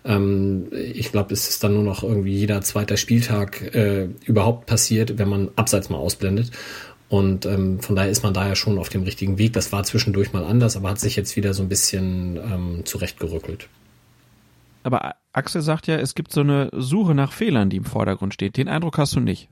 Ähm, 0.05 0.69
ich 0.73 1.11
glaube, 1.11 1.35
es 1.35 1.49
ist 1.49 1.65
dann 1.65 1.75
nur 1.75 1.83
noch 1.83 2.05
irgendwie 2.05 2.35
jeder 2.35 2.61
zweite 2.63 2.97
Spieltag 2.97 3.75
äh, 3.75 4.09
überhaupt 4.25 4.67
passiert, 4.67 5.19
wenn 5.19 5.29
man 5.29 5.51
abseits 5.57 5.91
mal 5.91 5.99
ausblendet. 5.99 6.53
Und 7.09 7.47
ähm, 7.47 7.81
von 7.81 7.97
daher 7.97 8.11
ist 8.11 8.23
man 8.23 8.35
da 8.35 8.47
ja 8.47 8.55
schon 8.55 8.79
auf 8.79 8.91
dem 8.91 9.03
richtigen 9.03 9.39
Weg. 9.39 9.55
Das 9.55 9.73
war 9.73 9.83
zwischendurch 9.83 10.33
mal 10.33 10.45
anders, 10.45 10.77
aber 10.77 10.91
hat 10.91 11.01
sich 11.01 11.17
jetzt 11.17 11.37
wieder 11.37 11.53
so 11.55 11.63
ein 11.63 11.69
bisschen 11.69 12.37
ähm, 12.37 12.83
zurechtgerückelt. 12.85 13.69
Aber 14.85 15.17
Axel 15.33 15.63
sagt 15.63 15.87
ja, 15.87 15.97
es 15.97 16.15
gibt 16.15 16.33
so 16.33 16.41
eine 16.41 16.71
Suche 16.73 17.15
nach 17.15 17.33
Fehlern, 17.33 17.71
die 17.71 17.79
im 17.79 17.85
Vordergrund 17.85 18.35
steht. 18.35 18.57
Den 18.57 18.69
Eindruck 18.69 18.99
hast 18.99 19.17
du 19.17 19.21
nicht. 19.21 19.49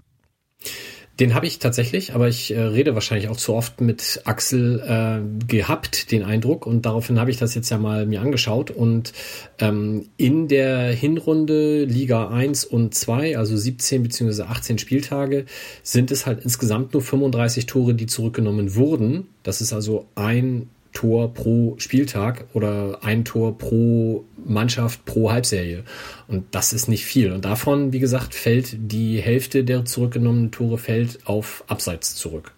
Den 1.18 1.34
habe 1.34 1.46
ich 1.46 1.58
tatsächlich, 1.58 2.14
aber 2.14 2.28
ich 2.28 2.52
äh, 2.52 2.60
rede 2.60 2.94
wahrscheinlich 2.94 3.30
auch 3.30 3.38
zu 3.38 3.54
oft 3.54 3.80
mit 3.80 4.20
Axel 4.24 4.80
äh, 4.80 5.46
gehabt, 5.46 6.12
den 6.12 6.22
Eindruck. 6.22 6.66
Und 6.66 6.84
daraufhin 6.84 7.18
habe 7.18 7.30
ich 7.30 7.38
das 7.38 7.54
jetzt 7.54 7.70
ja 7.70 7.78
mal 7.78 8.04
mir 8.04 8.20
angeschaut. 8.20 8.70
Und 8.70 9.14
ähm, 9.58 10.08
in 10.18 10.46
der 10.48 10.90
Hinrunde 10.92 11.84
Liga 11.84 12.28
1 12.28 12.66
und 12.66 12.94
2, 12.94 13.38
also 13.38 13.56
17 13.56 14.02
bzw. 14.02 14.42
18 14.42 14.78
Spieltage, 14.78 15.46
sind 15.82 16.10
es 16.10 16.26
halt 16.26 16.44
insgesamt 16.44 16.92
nur 16.92 17.02
35 17.02 17.64
Tore, 17.64 17.94
die 17.94 18.06
zurückgenommen 18.06 18.74
wurden. 18.74 19.28
Das 19.42 19.62
ist 19.62 19.72
also 19.72 20.06
ein 20.16 20.68
Tor 20.96 21.34
pro 21.34 21.74
Spieltag 21.76 22.46
oder 22.54 23.00
ein 23.02 23.26
Tor 23.26 23.58
pro 23.58 24.24
Mannschaft 24.42 25.04
pro 25.04 25.30
Halbserie. 25.30 25.84
Und 26.26 26.54
das 26.54 26.72
ist 26.72 26.88
nicht 26.88 27.04
viel. 27.04 27.32
Und 27.32 27.44
davon, 27.44 27.92
wie 27.92 27.98
gesagt, 27.98 28.34
fällt 28.34 28.76
die 28.90 29.20
Hälfte 29.20 29.62
der 29.62 29.84
zurückgenommenen 29.84 30.52
Tore 30.52 30.78
fällt 30.78 31.26
auf 31.26 31.64
Abseits 31.66 32.14
zurück. 32.14 32.52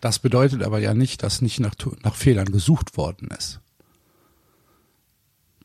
Das 0.00 0.18
bedeutet 0.18 0.62
aber 0.62 0.78
ja 0.78 0.94
nicht, 0.94 1.22
dass 1.22 1.42
nicht 1.42 1.60
nach, 1.60 1.74
nach 2.02 2.14
Fehlern 2.14 2.50
gesucht 2.50 2.96
worden 2.96 3.28
ist. 3.36 3.60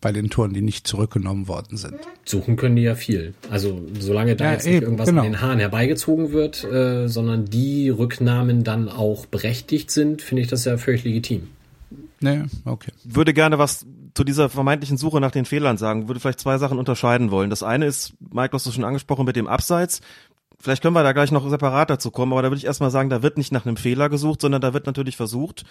Bei 0.06 0.12
den 0.12 0.30
Toren, 0.30 0.54
die 0.54 0.62
nicht 0.62 0.86
zurückgenommen 0.86 1.48
worden 1.48 1.78
sind. 1.78 1.96
Suchen 2.26 2.58
können 2.58 2.76
die 2.76 2.84
ja 2.84 2.94
viel. 2.94 3.34
Also 3.50 3.82
solange 4.00 4.36
da 4.36 4.46
Ja, 4.46 4.52
jetzt 4.52 4.68
nicht 4.68 4.76
eben, 4.76 4.84
irgendwas 4.84 5.10
genau. 5.10 5.24
in 5.24 5.32
den 5.32 5.42
Haaren 5.42 5.58
herbeigezogen 5.58 6.32
wird, 6.32 6.64
äh, 6.64 7.08
sondern 7.08 7.46
die 7.46 7.90
Rücknahmen 7.90 8.64
dann 8.64 8.88
auch 8.88 9.26
berechtigt 9.26 9.90
sind, 9.90 10.22
finde 10.22 10.44
ich 10.44 10.48
das 10.48 10.64
ja 10.64 10.78
völlig 10.78 11.06
legitim. 11.06 11.48
Nee, 12.20 12.44
okay. 12.66 12.92
würde 13.04 13.34
gerne 13.34 13.58
was 13.58 13.88
zu 14.14 14.24
dieser 14.24 14.48
vermeintlichen 14.48 14.98
Suche 14.98 15.20
nach 15.20 15.32
den 15.32 15.46
Fehlern 15.46 15.80
sagen, 15.80 16.08
würde 16.08 16.20
vielleicht 16.20 16.40
zwei 16.40 16.60
Sachen 16.60 16.78
unterscheiden 16.78 17.32
wollen. 17.32 17.50
Das 17.50 17.64
eine 17.64 17.88
ist, 17.88 18.14
Mike, 18.32 18.50
du 18.50 18.58
hast 18.58 18.68
es 18.68 18.76
schon 18.76 18.84
angesprochen 18.84 19.26
mit 19.26 19.36
dem 19.36 19.48
Abseits. 19.48 20.02
Vielleicht 20.60 20.84
können 20.84 20.94
wir 20.94 21.02
da 21.02 21.14
gleich 21.14 21.32
noch 21.32 21.50
separat 21.50 21.90
dazu 21.90 22.12
kommen, 22.12 22.32
aber 22.32 22.44
da 22.44 22.50
würde 22.50 22.60
ich 22.60 22.66
erstmal 22.66 22.92
sagen, 22.92 23.10
da 23.10 23.24
wird 23.24 23.40
nicht 23.40 23.52
nach 23.52 23.66
einem 23.66 23.76
Fehler 23.76 24.10
gesucht, 24.10 24.42
sondern 24.42 24.62
da 24.62 24.76
wird 24.76 24.86
natürlich 24.86 25.18
versucht, 25.18 25.66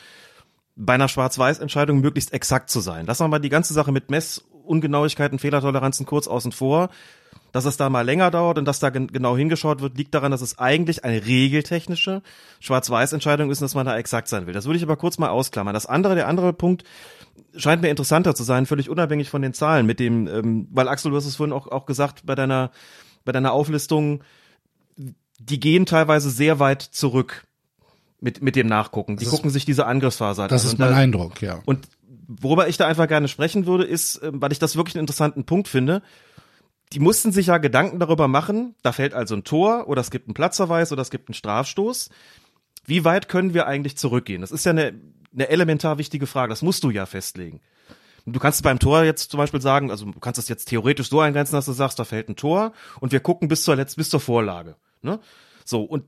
bei 0.76 0.94
einer 0.94 1.08
Schwarz-Weiß-Entscheidung 1.08 2.00
möglichst 2.00 2.32
exakt 2.32 2.70
zu 2.70 2.80
sein. 2.80 3.06
Lassen 3.06 3.24
wir 3.24 3.28
mal 3.28 3.38
die 3.38 3.48
ganze 3.48 3.74
Sache 3.74 3.92
mit 3.92 4.10
Messungenauigkeiten, 4.10 5.38
Fehlertoleranzen 5.38 6.06
kurz 6.06 6.26
außen 6.26 6.52
vor. 6.52 6.90
Dass 7.52 7.66
es 7.66 7.76
da 7.76 7.88
mal 7.88 8.02
länger 8.02 8.32
dauert 8.32 8.58
und 8.58 8.64
dass 8.64 8.80
da 8.80 8.90
gen 8.90 9.06
genau 9.06 9.36
hingeschaut 9.36 9.80
wird, 9.80 9.96
liegt 9.96 10.12
daran, 10.12 10.32
dass 10.32 10.40
es 10.40 10.58
eigentlich 10.58 11.04
eine 11.04 11.24
regeltechnische 11.24 12.20
Schwarz-Weiß-Entscheidung 12.58 13.48
ist 13.48 13.60
und 13.60 13.66
dass 13.66 13.76
man 13.76 13.86
da 13.86 13.96
exakt 13.96 14.26
sein 14.26 14.48
will. 14.48 14.54
Das 14.54 14.66
würde 14.66 14.76
ich 14.76 14.82
aber 14.82 14.96
kurz 14.96 15.18
mal 15.18 15.28
ausklammern. 15.28 15.72
Das 15.72 15.86
andere, 15.86 16.16
der 16.16 16.26
andere 16.26 16.52
Punkt 16.52 16.82
scheint 17.54 17.80
mir 17.80 17.90
interessanter 17.90 18.34
zu 18.34 18.42
sein, 18.42 18.66
völlig 18.66 18.90
unabhängig 18.90 19.30
von 19.30 19.40
den 19.40 19.54
Zahlen, 19.54 19.86
mit 19.86 20.00
dem, 20.00 20.26
ähm, 20.26 20.68
weil 20.72 20.88
Axel, 20.88 21.12
du 21.12 21.16
hast 21.16 21.26
es 21.26 21.36
vorhin 21.36 21.52
auch, 21.52 21.68
auch 21.68 21.86
gesagt 21.86 22.26
bei 22.26 22.34
deiner, 22.34 22.72
bei 23.24 23.30
deiner 23.30 23.52
Auflistung, 23.52 24.24
die 25.38 25.60
gehen 25.60 25.86
teilweise 25.86 26.30
sehr 26.30 26.58
weit 26.58 26.82
zurück 26.82 27.46
mit, 28.20 28.42
mit 28.42 28.56
dem 28.56 28.66
Nachgucken. 28.66 29.16
Die 29.16 29.24
Das 29.24 29.32
ist- 29.32 29.36
gucken 29.36 29.50
sich 29.50 29.64
diese 29.64 29.86
Angriffsphase 29.86 30.42
an. 30.44 30.48
Das 30.48 30.64
Und 30.64 30.72
ist 30.74 30.78
mein 30.78 30.90
da- 30.90 30.96
Eindruck, 30.96 31.42
ja. 31.42 31.60
und 31.66 31.88
worüber 32.26 32.68
ich 32.68 32.76
da 32.76 32.86
einfach 32.86 33.08
gerne 33.08 33.28
sprechen 33.28 33.66
würde, 33.66 33.84
ist, 33.84 34.16
äh, 34.22 34.30
weil 34.32 34.52
ich 34.52 34.58
das 34.58 34.76
wirklich 34.76 34.94
einen 34.96 35.02
interessanten 35.02 35.44
Punkt 35.44 35.68
finde, 35.68 36.02
die 36.92 37.00
mussten 37.00 37.32
sich 37.32 37.46
ja 37.48 37.58
Gedanken 37.58 37.98
darüber 37.98 38.28
machen, 38.28 38.74
da 38.82 38.92
fällt 38.92 39.14
also 39.14 39.34
ein 39.34 39.44
Tor 39.44 39.88
oder 39.88 40.00
es 40.00 40.10
gibt 40.10 40.28
einen 40.28 40.34
Platzverweis 40.34 40.92
oder 40.92 41.02
es 41.02 41.10
gibt 41.10 41.28
einen 41.28 41.34
Strafstoß. 41.34 42.08
Wie 42.86 43.04
weit 43.04 43.28
können 43.28 43.52
wir 43.54 43.66
eigentlich 43.66 43.96
zurückgehen? 43.96 44.42
Das 44.42 44.50
ist 44.52 44.64
ja 44.64 44.70
eine, 44.70 44.94
eine 45.32 45.48
elementar 45.48 45.98
wichtige 45.98 46.26
Frage, 46.26 46.50
das 46.50 46.62
musst 46.62 46.84
du 46.84 46.90
ja 46.90 47.06
festlegen. 47.06 47.60
Du 48.26 48.38
kannst 48.40 48.62
beim 48.62 48.78
Tor 48.78 49.02
jetzt 49.04 49.30
zum 49.30 49.38
Beispiel 49.38 49.60
sagen, 49.60 49.90
also 49.90 50.06
du 50.06 50.18
kannst 50.20 50.38
es 50.38 50.48
jetzt 50.48 50.66
theoretisch 50.68 51.10
so 51.10 51.20
eingrenzen, 51.20 51.56
dass 51.56 51.66
du 51.66 51.72
sagst, 51.72 51.98
da 51.98 52.04
fällt 52.04 52.28
ein 52.30 52.36
Tor 52.36 52.72
und 53.00 53.12
wir 53.12 53.20
gucken 53.20 53.48
bis 53.48 53.64
zur 53.64 53.76
letzten, 53.76 54.00
bis 54.00 54.08
zur 54.08 54.20
Vorlage. 54.20 54.76
Ne? 55.02 55.18
So, 55.66 55.82
und 55.82 56.04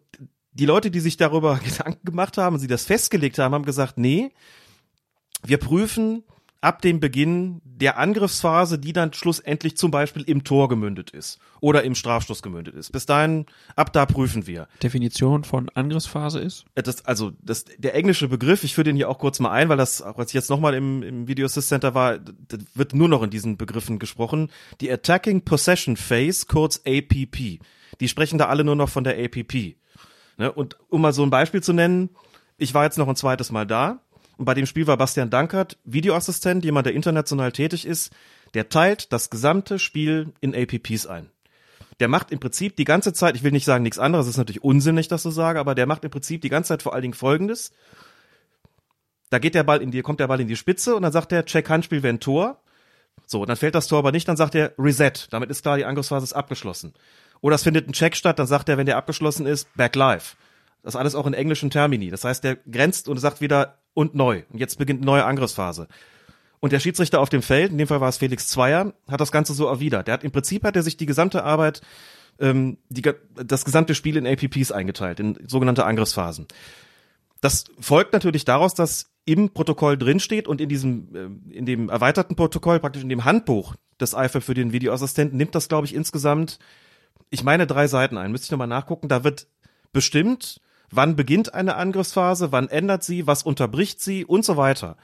die 0.59 0.67
Leute, 0.67 0.91
die 0.91 1.01
sich 1.01 1.17
darüber 1.17 1.59
Gedanken 1.65 2.05
gemacht 2.05 2.39
haben 2.39 2.59
sie 2.59 2.67
das 2.67 2.85
festgelegt 2.85 3.39
haben, 3.39 3.55
haben 3.55 3.65
gesagt, 3.65 3.99
nee, 3.99 4.33
wir 5.45 5.59
prüfen 5.59 6.25
ab 6.63 6.83
dem 6.83 6.99
Beginn 6.99 7.61
der 7.65 7.99
Angriffsphase, 7.99 8.79
die 8.79 8.93
dann 8.93 9.13
schlussendlich 9.13 9.77
zum 9.77 9.91
Beispiel 9.91 10.23
im 10.23 10.43
Tor 10.43 10.69
gemündet 10.69 11.11
ist 11.11 11.39
oder 11.61 11.85
im 11.85 11.95
Strafstoß 11.95 12.43
gemündet 12.43 12.75
ist. 12.75 12.91
Bis 12.91 13.07
dahin, 13.07 13.47
ab 13.77 13.93
da 13.93 14.07
prüfen 14.07 14.47
wir. 14.47 14.67
Definition 14.83 15.45
von 15.45 15.69
Angriffsphase 15.75 16.41
ist? 16.41 16.65
Äh, 16.75 16.83
Das, 16.83 17.05
also 17.05 17.33
das, 17.41 17.67
der 17.77 17.95
englische 17.95 18.29
Begriff, 18.29 18.65
ich 18.65 18.75
führe 18.75 18.87
den 18.87 18.97
hier 18.97 19.09
auch 19.09 19.19
kurz 19.19 19.39
mal 19.39 19.51
ein, 19.51 19.69
weil 19.69 19.77
das, 19.77 20.03
auch 20.03 20.19
als 20.19 20.31
ich 20.31 20.35
jetzt 20.35 20.51
nochmal 20.51 20.75
im, 20.75 21.03
im 21.03 21.29
Video 21.29 21.47
Assist 21.47 21.69
Center 21.69 21.95
war, 21.95 22.19
wird 22.75 22.95
nur 22.95 23.09
noch 23.09 23.23
in 23.23 23.31
diesen 23.31 23.57
Begriffen 23.59 23.99
gesprochen. 23.99 24.51
Die 24.81 24.91
Attacking 24.91 25.43
Possession 25.43 25.97
Phase, 25.97 26.47
kurz 26.49 26.81
APP. 26.87 27.61
Die 28.01 28.09
sprechen 28.09 28.39
da 28.39 28.47
alle 28.47 28.65
nur 28.65 28.77
noch 28.77 28.89
von 28.89 29.05
der 29.05 29.23
APP. 29.23 29.77
Ne? 30.37 30.53
Und 30.53 30.77
um 30.89 31.01
mal 31.01 31.13
so 31.13 31.23
ein 31.23 31.31
Beispiel 31.31 31.63
zu 31.63 31.73
nennen, 31.73 32.11
ich 32.59 32.75
war 32.75 32.85
jetzt 32.85 32.99
noch 32.99 33.09
ein 33.09 33.17
zweites 33.17 33.51
Mal 33.53 33.67
da 33.67 34.01
und 34.37 34.45
bei 34.45 34.55
dem 34.55 34.67
Spiel 34.67 34.87
war 34.87 34.97
Bastian 34.97 35.31
Dankert, 35.31 35.79
Videoassistent, 35.85 36.65
jemand, 36.65 36.87
der 36.87 36.95
international 36.95 37.53
tätig 37.53 37.87
ist, 37.87 38.13
der 38.55 38.69
teilt 38.69 39.13
das 39.13 39.31
gesamte 39.31 39.79
Spiel 39.79 40.33
in 40.41 40.55
APPs 40.55 41.07
ein. 41.07 41.31
Der 42.01 42.09
macht 42.09 42.31
im 42.31 42.41
Prinzip 42.41 42.77
die 42.77 42.85
ganze 42.85 43.15
Zeit, 43.15 43.37
ich 43.37 43.43
will 43.43 43.53
nicht 43.53 43.65
sagen 43.65 43.83
nichts 43.83 43.99
anderes, 43.99 44.27
ist 44.27 44.37
natürlich 44.37 44.63
unsinnig, 44.63 45.09
das 45.09 45.23
zu 45.23 45.31
sagen, 45.31 45.59
aber 45.59 45.75
der 45.75 45.87
macht 45.87 46.05
im 46.05 46.11
Prinzip 46.11 46.43
die 46.43 46.51
ganze 46.51 46.69
Zeit 46.69 46.83
vor 46.83 46.93
allen 46.93 47.03
Dingen 47.03 47.15
Folgendes. 47.15 47.73
Da 49.31 49.39
geht 49.39 49.55
der 49.55 49.65
Ball 49.65 49.81
in 49.81 49.91
die, 49.91 50.03
kommt 50.03 50.21
der 50.21 50.29
Ball 50.29 50.41
in 50.41 50.49
die 50.49 50.57
Spitze 50.57 50.95
und 50.95 51.03
dann 51.03 51.13
sagt 51.13 51.33
er, 51.33 51.47
check 51.47 51.69
Handspiel, 51.69 52.03
wenn 52.03 52.21
Tor. 52.21 52.61
So, 53.27 53.47
dann 53.47 53.57
fällt 53.57 53.75
das 53.75 53.89
Tor 53.89 53.99
aber 53.99 54.13
nicht, 54.13 54.29
dann 54.29 54.37
sagt 54.37 54.55
er 54.55 54.75
Reset. 54.79 55.13
Damit 55.31 55.51
ist 55.51 55.63
klar, 55.63 55.79
die 55.79 55.87
Angriffsphase 55.87 56.25
ist 56.25 56.33
abgeschlossen. 56.35 56.93
Oder 57.41 57.57
es 57.57 57.63
findet 57.63 57.89
ein 57.89 57.93
Check 57.93 58.17
statt, 58.17 58.39
dann 58.39 58.47
sagt 58.47 58.69
er, 58.69 58.79
wenn 58.79 58.87
der 58.87 58.97
abgeschlossen 58.97 59.47
ist, 59.47 59.73
back 59.77 59.95
live. 59.95 60.37
Das 60.83 60.97
alles 60.97 61.15
auch 61.15 61.27
in 61.27 61.35
englischen 61.35 61.71
Termini. 61.71 62.11
Das 62.11 62.25
heißt, 62.25 62.45
der 62.45 62.57
grenzt 62.57 63.09
und 63.09 63.19
sagt 63.19 63.41
wieder 63.41 63.79
und 63.95 64.15
neu. 64.15 64.43
Und 64.51 64.59
jetzt 64.59 64.79
beginnt 64.79 65.01
eine 65.01 65.07
neue 65.07 65.25
Angriffsphase. 65.25 65.89
Und 66.61 66.73
der 66.73 66.81
Schiedsrichter 66.81 67.21
auf 67.21 67.29
dem 67.29 67.43
Feld, 67.43 67.73
in 67.73 67.79
dem 67.79 67.89
Fall 67.89 68.01
war 68.01 68.09
es 68.09 68.19
Felix 68.19 68.49
Zweier, 68.49 68.95
hat 69.09 69.21
das 69.21 69.33
Ganze 69.33 69.53
so 69.53 69.67
erwidert. 69.67 70.07
Der 70.07 70.15
hat 70.15 70.25
im 70.25 70.31
Prinzip 70.31 70.65
hat 70.65 70.77
er 70.77 70.83
sich 70.83 70.97
die 70.97 71.07
gesamte 71.07 71.45
Arbeit, 71.45 71.81
ähm, 72.39 72.79
die, 72.89 73.03
das 73.35 73.65
gesamte 73.65 73.95
Spiel 73.95 74.17
in 74.17 74.27
APPs 74.27 74.73
eingeteilt, 74.73 75.21
in 75.21 75.39
sogenannte 75.47 75.85
Angriffsphasen. 75.85 76.47
Das 77.41 77.65
folgt 77.79 78.13
natürlich 78.13 78.45
daraus, 78.45 78.75
dass 78.75 79.11
im 79.25 79.51
Protokoll 79.51 79.99
drinsteht 79.99 80.49
und 80.49 80.61
in 80.61 80.69
diesem, 80.69 81.09
ähm, 81.15 81.43
in 81.51 81.67
dem 81.67 81.89
erweiterten 81.89 82.37
Protokoll, 82.37 82.81
praktisch 82.81 83.03
in 83.03 83.09
dem 83.09 83.25
Handbuch 83.25 83.75
des 84.01 84.13
IFAB 84.13 84.43
für 84.43 84.55
den 84.55 84.73
Videoassistenten, 84.73 85.37
nimmt 85.37 85.55
das, 85.55 85.69
glaube 85.69 85.87
ich, 85.87 85.95
insgesamt, 85.95 86.59
ich 87.37 87.45
meine, 87.45 87.67
drei 87.67 87.87
Seiten 87.87 88.17
ein. 88.17 88.33
Müsste 88.33 88.47
ich 88.47 88.51
nochmal 88.51 88.67
nachgucken. 88.67 89.09
Da 89.09 89.23
wird 89.23 89.47
bestimmt, 89.93 90.63
wann 90.91 91.17
beginnt 91.17 91.53
eine 91.53 91.77
Angriffsphase, 91.77 92.51
wann 92.51 92.71
ändert 92.71 93.05
sie, 93.05 93.27
was 93.27 93.43
unterbricht 93.43 94.01
sie 94.01 94.25
und 94.25 94.43
so 94.43 94.57
weiter. 94.57 94.97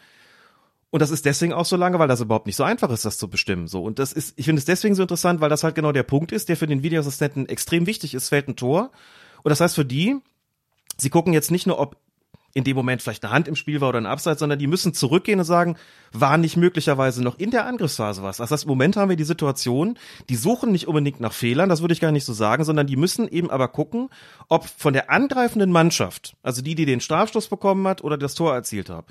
Und 0.89 1.01
das 1.01 1.11
ist 1.11 1.27
deswegen 1.27 1.53
auch 1.53 1.67
so 1.67 1.77
lange, 1.77 1.99
weil 1.99 2.09
das 2.09 2.23
überhaupt 2.23 2.47
nicht 2.47 2.57
so 2.57 2.65
einfach 2.65 2.91
ist, 2.91 3.05
das 3.05 3.19
zu 3.19 3.29
bestimmen. 3.29 3.69
So 3.69 3.83
und 3.83 3.99
das 3.99 4.15
ist, 4.15 4.33
ich 4.39 4.47
finde 4.47 4.61
es 4.61 4.65
deswegen 4.65 4.95
so 4.95 5.03
interessant, 5.03 5.43
weil 5.43 5.51
das 5.51 5.63
halt 5.63 5.75
genau 5.75 5.93
der 5.93 6.05
Punkt 6.05 6.33
ist, 6.33 6.49
der 6.49 6.57
für 6.57 6.67
den 6.67 6.83
Videoassistenten 6.83 7.49
extrem 7.49 7.87
wichtig 7.87 8.15
ist. 8.15 8.31
Fällt 8.31 8.49
ein 8.49 8.57
Tor 8.57 8.91
und 9.43 9.51
das 9.51 9.61
heißt 9.61 9.75
für 9.75 9.85
die, 9.85 10.17
sie 10.97 11.11
gucken 11.11 11.35
jetzt 11.35 11.51
nicht 11.51 11.67
nur, 11.67 11.79
ob 11.79 11.97
in 12.55 12.65
dem 12.65 12.77
Moment 12.77 13.03
vielleicht 13.03 13.25
eine 13.25 13.33
Hand 13.33 13.49
im 13.49 13.57
Spiel 13.57 13.81
war 13.81 13.91
oder 13.91 13.99
ein 13.99 14.07
Abseits, 14.07 14.41
sondern 14.41 14.59
die 14.59 14.67
müssen 14.67 14.95
zurückgehen 14.95 15.39
und 15.39 15.45
sagen, 15.45 15.77
war 16.13 16.37
nicht 16.37 16.57
möglicherweise 16.57 17.23
noch 17.23 17.39
in 17.39 17.51
der 17.51 17.67
Angriffsphase 17.67 18.23
was. 18.23 18.37
Das 18.37 18.51
heißt, 18.51 18.65
im 18.65 18.69
Moment 18.69 18.97
haben 18.97 19.09
wir 19.09 19.17
die 19.17 19.25
Situation, 19.25 19.99
die 20.29 20.37
suchen 20.37 20.73
nicht 20.73 20.87
unbedingt 20.87 21.21
nach 21.21 21.33
Fehlern, 21.33 21.69
das 21.69 21.81
würde 21.81 21.95
ich 21.95 22.01
gar 22.01 22.13
nicht 22.13 22.25
so 22.25 22.33
sagen, 22.33 22.65
sondern 22.65 22.87
die 22.87 22.97
müssen 22.97 23.29
eben 23.29 23.51
aber 23.51 23.69
gucken, 23.69 24.11
ob 24.49 24.67
von 24.67 24.93
der 24.93 25.11
angreifenden 25.11 25.73
Mannschaft, 25.73 26.37
also 26.43 26.63
die, 26.63 26.75
die 26.75 26.87
den 26.87 27.01
Strafstoß 27.01 27.49
bekommen 27.49 27.87
hat 27.87 28.05
oder 28.05 28.19
das 28.19 28.35
Tor 28.35 28.55
erzielt 28.55 28.91
hat, 28.91 29.07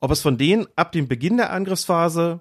ob 0.00 0.10
es 0.10 0.22
von 0.22 0.38
denen 0.38 0.66
ab 0.76 0.92
dem 0.92 1.06
Beginn 1.06 1.36
der 1.36 1.52
Angriffsphase 1.52 2.40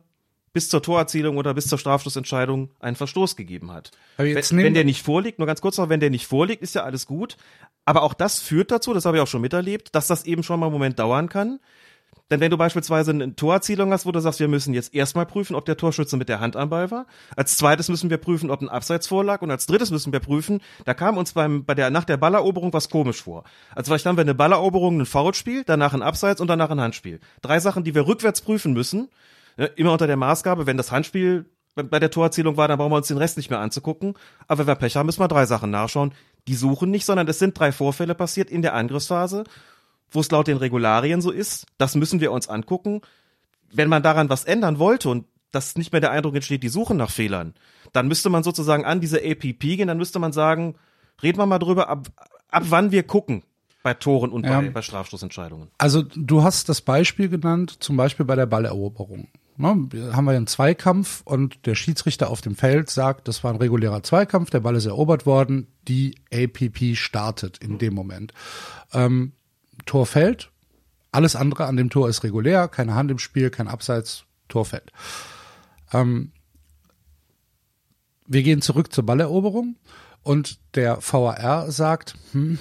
bis 0.53 0.69
zur 0.69 0.81
Torerzielung 0.81 1.37
oder 1.37 1.53
bis 1.53 1.67
zur 1.67 1.77
Strafstoßentscheidung 1.77 2.69
einen 2.79 2.95
Verstoß 2.95 3.35
gegeben 3.35 3.71
hat. 3.71 3.91
Wenn, 4.17 4.35
wenn 4.35 4.73
der 4.73 4.83
nicht 4.83 5.03
vorliegt, 5.03 5.39
nur 5.39 5.47
ganz 5.47 5.61
kurz 5.61 5.77
noch, 5.77 5.89
wenn 5.89 5.99
der 5.99 6.09
nicht 6.09 6.27
vorliegt, 6.27 6.61
ist 6.61 6.75
ja 6.75 6.83
alles 6.83 7.05
gut. 7.05 7.37
Aber 7.85 8.03
auch 8.03 8.13
das 8.13 8.39
führt 8.39 8.71
dazu, 8.71 8.93
das 8.93 9.05
habe 9.05 9.17
ich 9.17 9.23
auch 9.23 9.27
schon 9.27 9.41
miterlebt, 9.41 9.95
dass 9.95 10.07
das 10.07 10.25
eben 10.25 10.43
schon 10.43 10.59
mal 10.59 10.67
einen 10.67 10.73
Moment 10.73 10.99
dauern 10.99 11.29
kann. 11.29 11.59
Denn 12.31 12.39
wenn 12.39 12.51
du 12.51 12.57
beispielsweise 12.57 13.09
eine 13.11 13.35
Torerzielung 13.35 13.91
hast, 13.91 14.05
wo 14.05 14.11
du 14.11 14.19
sagst, 14.19 14.39
wir 14.39 14.47
müssen 14.47 14.73
jetzt 14.75 14.93
erstmal 14.93 15.25
prüfen, 15.25 15.55
ob 15.55 15.65
der 15.65 15.77
Torschütze 15.77 16.15
mit 16.15 16.29
der 16.29 16.39
Hand 16.39 16.55
am 16.55 16.69
Ball 16.69 16.91
war. 16.91 17.07
Als 17.35 17.57
zweites 17.57 17.89
müssen 17.89 18.11
wir 18.11 18.17
prüfen, 18.17 18.51
ob 18.51 18.61
ein 18.61 18.69
Abseits 18.69 19.07
vorlag. 19.07 19.41
Und 19.41 19.49
als 19.49 19.65
drittes 19.65 19.89
müssen 19.89 20.13
wir 20.13 20.19
prüfen, 20.19 20.61
da 20.85 20.93
kam 20.93 21.17
uns 21.17 21.33
beim, 21.33 21.65
bei 21.65 21.73
der, 21.73 21.89
nach 21.89 22.03
der 22.03 22.17
Balleroberung 22.17 22.71
was 22.71 22.89
komisch 22.89 23.23
vor. 23.23 23.45
Also 23.73 23.89
vielleicht 23.89 24.05
haben 24.05 24.17
wir 24.17 24.21
eine 24.21 24.35
Balleroberung, 24.35 25.01
ein 25.01 25.05
Foulspiel, 25.07 25.63
danach 25.65 25.93
ein 25.93 26.03
Abseits 26.03 26.39
und 26.39 26.47
danach 26.47 26.69
ein 26.69 26.79
Handspiel. 26.79 27.19
Drei 27.41 27.59
Sachen, 27.59 27.83
die 27.83 27.95
wir 27.95 28.05
rückwärts 28.05 28.41
prüfen 28.41 28.73
müssen. 28.73 29.09
Ne, 29.59 29.65
immer 29.75 29.91
unter 29.91 30.07
der 30.07 30.15
Maßgabe, 30.17 30.65
wenn 30.67 30.77
das 30.77 30.91
Handspiel 30.91 31.45
bei- 31.75 31.99
der 31.99 32.09
Torerzielung 32.11 32.55
war, 32.57 32.67
dann 32.67 32.77
brauchen 32.77 32.91
wir 32.91 32.95
uns 32.97 33.07
den 33.09 33.17
Rest 33.17 33.35
nicht 33.37 33.49
mehr 33.49 33.59
anzugucken. 33.59 34.13
Aber 34.47 34.59
wenn 34.59 34.67
wir 34.67 34.75
Pech 34.75 34.95
haben, 34.95 35.05
müssen 35.05 35.19
wir 35.19 35.27
drei 35.27 35.45
Sachen 35.45 35.69
nachschauen. 35.69 36.13
Die 36.47 36.55
suchen 36.55 36.89
nicht, 36.91 37.05
sondern 37.05 37.27
es 37.27 37.39
sind 37.39 37.59
drei 37.59 37.71
Vorfälle 37.71 38.15
passiert 38.15 38.49
in 38.49 38.61
der 38.61 38.73
Angriffsphase, 38.73 39.43
wo 40.11 40.21
es 40.21 40.31
laut 40.31 40.47
den 40.47 40.57
Regularien 40.57 41.21
so 41.21 41.29
ist. 41.31 41.65
Das 41.77 41.95
müssen 41.95 42.21
wir 42.21 42.31
uns 42.31 42.47
angucken. 42.47 43.01
Wenn 43.71 43.89
man 43.89 44.01
daran 44.01 44.29
was 44.29 44.45
ändern 44.45 44.79
wollte 44.79 45.09
und 45.09 45.25
dass 45.51 45.75
nicht 45.75 45.91
mehr 45.91 46.01
der 46.01 46.11
Eindruck 46.11 46.35
entsteht, 46.35 46.63
die 46.63 46.69
suchen 46.69 46.95
nach 46.97 47.11
Fehlern, 47.11 47.53
dann 47.91 48.07
müsste 48.07 48.29
man 48.29 48.43
sozusagen 48.43 48.85
an 48.85 49.01
diese 49.01 49.17
APP 49.19 49.59
gehen, 49.77 49.87
dann 49.87 49.97
müsste 49.97 50.19
man 50.19 50.31
sagen, 50.31 50.75
reden 51.21 51.37
wir 51.37 51.45
mal 51.45 51.59
drüber, 51.59 51.89
ab, 51.89 52.07
ab 52.49 52.63
wann 52.69 52.91
wir 52.91 53.03
gucken 53.03 53.43
bei 53.83 53.93
Toren 53.93 54.31
und 54.31 54.45
Ja. 54.45 54.61
bei, 54.61 54.69
bei 54.69 54.81
Strafstoßentscheidungen. 54.81 55.69
Also 55.77 56.03
du 56.15 56.43
hast 56.43 56.69
das 56.69 56.81
Beispiel 56.81 57.29
genannt, 57.29 57.77
zum 57.79 57.97
Beispiel 57.97 58.25
bei 58.25 58.35
der 58.35 58.45
Balleroberung. 58.45 59.27
Ne, 59.61 59.67
haben 60.13 60.23
wir 60.23 60.37
einen 60.37 60.47
Zweikampf 60.47 61.21
und 61.25 61.65
der 61.65 61.75
Schiedsrichter 61.75 62.29
auf 62.29 62.39
dem 62.39 62.55
Feld 62.55 62.89
sagt, 62.89 63.27
das 63.27 63.43
war 63.43 63.51
ein 63.51 63.57
regulärer 63.57 64.01
Zweikampf, 64.03 64.49
der 64.51 64.61
Ball 64.61 64.77
ist 64.77 64.85
erobert 64.85 65.25
worden, 65.25 65.67
die 65.85 66.15
APP 66.33 66.95
startet 66.95 67.57
in 67.57 67.77
dem 67.77 67.93
Moment. 67.93 68.31
Ähm, 68.93 69.33
Tor 69.85 70.05
fällt, 70.05 70.49
alles 71.11 71.35
andere 71.35 71.65
an 71.65 71.75
dem 71.75 71.89
Tor 71.89 72.07
ist 72.07 72.23
regulär, 72.23 72.69
keine 72.69 72.95
Hand 72.95 73.11
im 73.11 73.19
Spiel, 73.19 73.49
kein 73.49 73.67
Abseits, 73.67 74.23
Tor 74.47 74.63
fällt. 74.63 74.93
Ähm, 75.91 76.31
wir 78.27 78.43
gehen 78.43 78.61
zurück 78.61 78.93
zur 78.93 79.05
Balleroberung 79.05 79.75
und 80.23 80.57
der 80.75 80.99
VAR 81.01 81.69
sagt, 81.69 82.15
hm, 82.31 82.59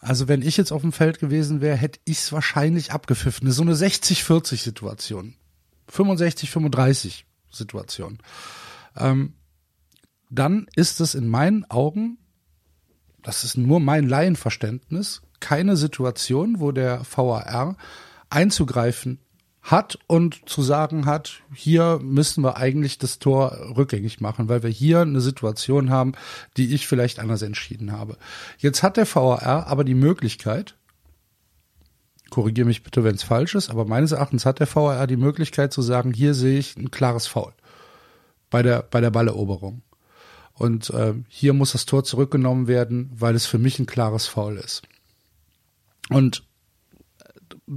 also 0.00 0.26
wenn 0.26 0.42
ich 0.42 0.56
jetzt 0.56 0.72
auf 0.72 0.82
dem 0.82 0.90
Feld 0.90 1.20
gewesen 1.20 1.60
wäre, 1.60 1.76
hätte 1.76 2.00
ich 2.04 2.18
es 2.18 2.32
wahrscheinlich 2.32 2.90
abgepfiffen. 2.90 3.48
So 3.52 3.62
eine 3.62 3.74
60-40-Situation. 3.74 5.36
65-35 5.90 7.24
Situation. 7.50 8.18
Ähm, 8.96 9.34
dann 10.30 10.66
ist 10.74 11.00
es 11.00 11.14
in 11.14 11.28
meinen 11.28 11.70
Augen, 11.70 12.18
das 13.22 13.44
ist 13.44 13.56
nur 13.56 13.80
mein 13.80 14.08
Laienverständnis, 14.08 15.22
keine 15.40 15.76
Situation, 15.76 16.60
wo 16.60 16.72
der 16.72 17.02
VAR 17.04 17.76
einzugreifen 18.30 19.20
hat 19.62 19.98
und 20.08 20.48
zu 20.48 20.62
sagen 20.62 21.06
hat, 21.06 21.42
hier 21.54 22.00
müssen 22.02 22.42
wir 22.42 22.56
eigentlich 22.56 22.98
das 22.98 23.20
Tor 23.20 23.76
rückgängig 23.76 24.20
machen, 24.20 24.48
weil 24.48 24.62
wir 24.64 24.70
hier 24.70 25.00
eine 25.00 25.20
Situation 25.20 25.90
haben, 25.90 26.12
die 26.56 26.74
ich 26.74 26.88
vielleicht 26.88 27.20
anders 27.20 27.42
entschieden 27.42 27.92
habe. 27.92 28.16
Jetzt 28.58 28.82
hat 28.82 28.96
der 28.96 29.06
VAR 29.06 29.66
aber 29.68 29.84
die 29.84 29.94
Möglichkeit, 29.94 30.76
korrigiere 32.32 32.66
mich 32.66 32.82
bitte, 32.82 33.04
wenn 33.04 33.14
es 33.14 33.22
falsch 33.22 33.54
ist, 33.54 33.68
aber 33.68 33.84
meines 33.84 34.12
Erachtens 34.12 34.46
hat 34.46 34.58
der 34.58 34.74
VAR 34.74 35.06
die 35.06 35.18
Möglichkeit 35.18 35.70
zu 35.72 35.82
sagen, 35.82 36.14
hier 36.14 36.32
sehe 36.32 36.58
ich 36.58 36.76
ein 36.78 36.90
klares 36.90 37.26
Foul 37.26 37.52
bei 38.48 38.62
der, 38.62 38.82
bei 38.82 39.02
der 39.02 39.10
Balleroberung. 39.10 39.82
Und 40.54 40.88
äh, 40.90 41.14
hier 41.28 41.52
muss 41.52 41.72
das 41.72 41.84
Tor 41.84 42.04
zurückgenommen 42.04 42.68
werden, 42.68 43.10
weil 43.14 43.34
es 43.34 43.44
für 43.44 43.58
mich 43.58 43.78
ein 43.78 43.86
klares 43.86 44.26
Foul 44.26 44.56
ist. 44.56 44.82
Und 46.08 46.42
äh, 47.20 47.72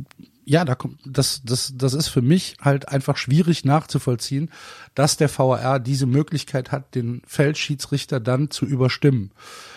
ja, 0.45 0.64
da 0.64 0.75
kommt, 0.75 1.01
das, 1.06 1.42
das, 1.43 1.74
das 1.75 1.93
ist 1.93 2.08
für 2.08 2.22
mich 2.22 2.56
halt 2.61 2.88
einfach 2.88 3.17
schwierig 3.17 3.66
nachzuvollziehen, 3.66 4.51
dass 4.93 5.17
der 5.17 5.30
VAR 5.30 5.82
diese 5.82 6.06
Möglichkeit 6.06 6.72
hat, 6.72 6.95
den 6.95 7.22
Feldschiedsrichter 7.27 8.22
dann 8.22 8.51
zu 8.51 8.66
überstimmen. 8.66 9.32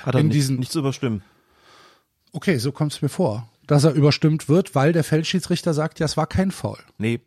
Hat 0.04 0.14
er 0.14 0.20
in 0.20 0.28
nicht, 0.28 0.36
diesen, 0.36 0.60
nicht 0.60 0.70
zu 0.70 0.78
überstimmen. 0.78 1.24
okay, 2.30 2.58
so 2.58 2.70
kommt 2.70 2.92
es 2.92 3.02
mir 3.02 3.08
vor, 3.08 3.48
dass 3.68 3.84
er 3.84 3.92
überstimmt 3.92 4.48
wird, 4.48 4.74
weil 4.74 4.92
der 4.92 5.04
Feldschiedsrichter 5.04 5.74
sagt, 5.74 6.00
ja, 6.00 6.06
es 6.06 6.16
war 6.16 6.26
kein 6.26 6.50
Foul. 6.50 6.78
Nee, 6.96 7.20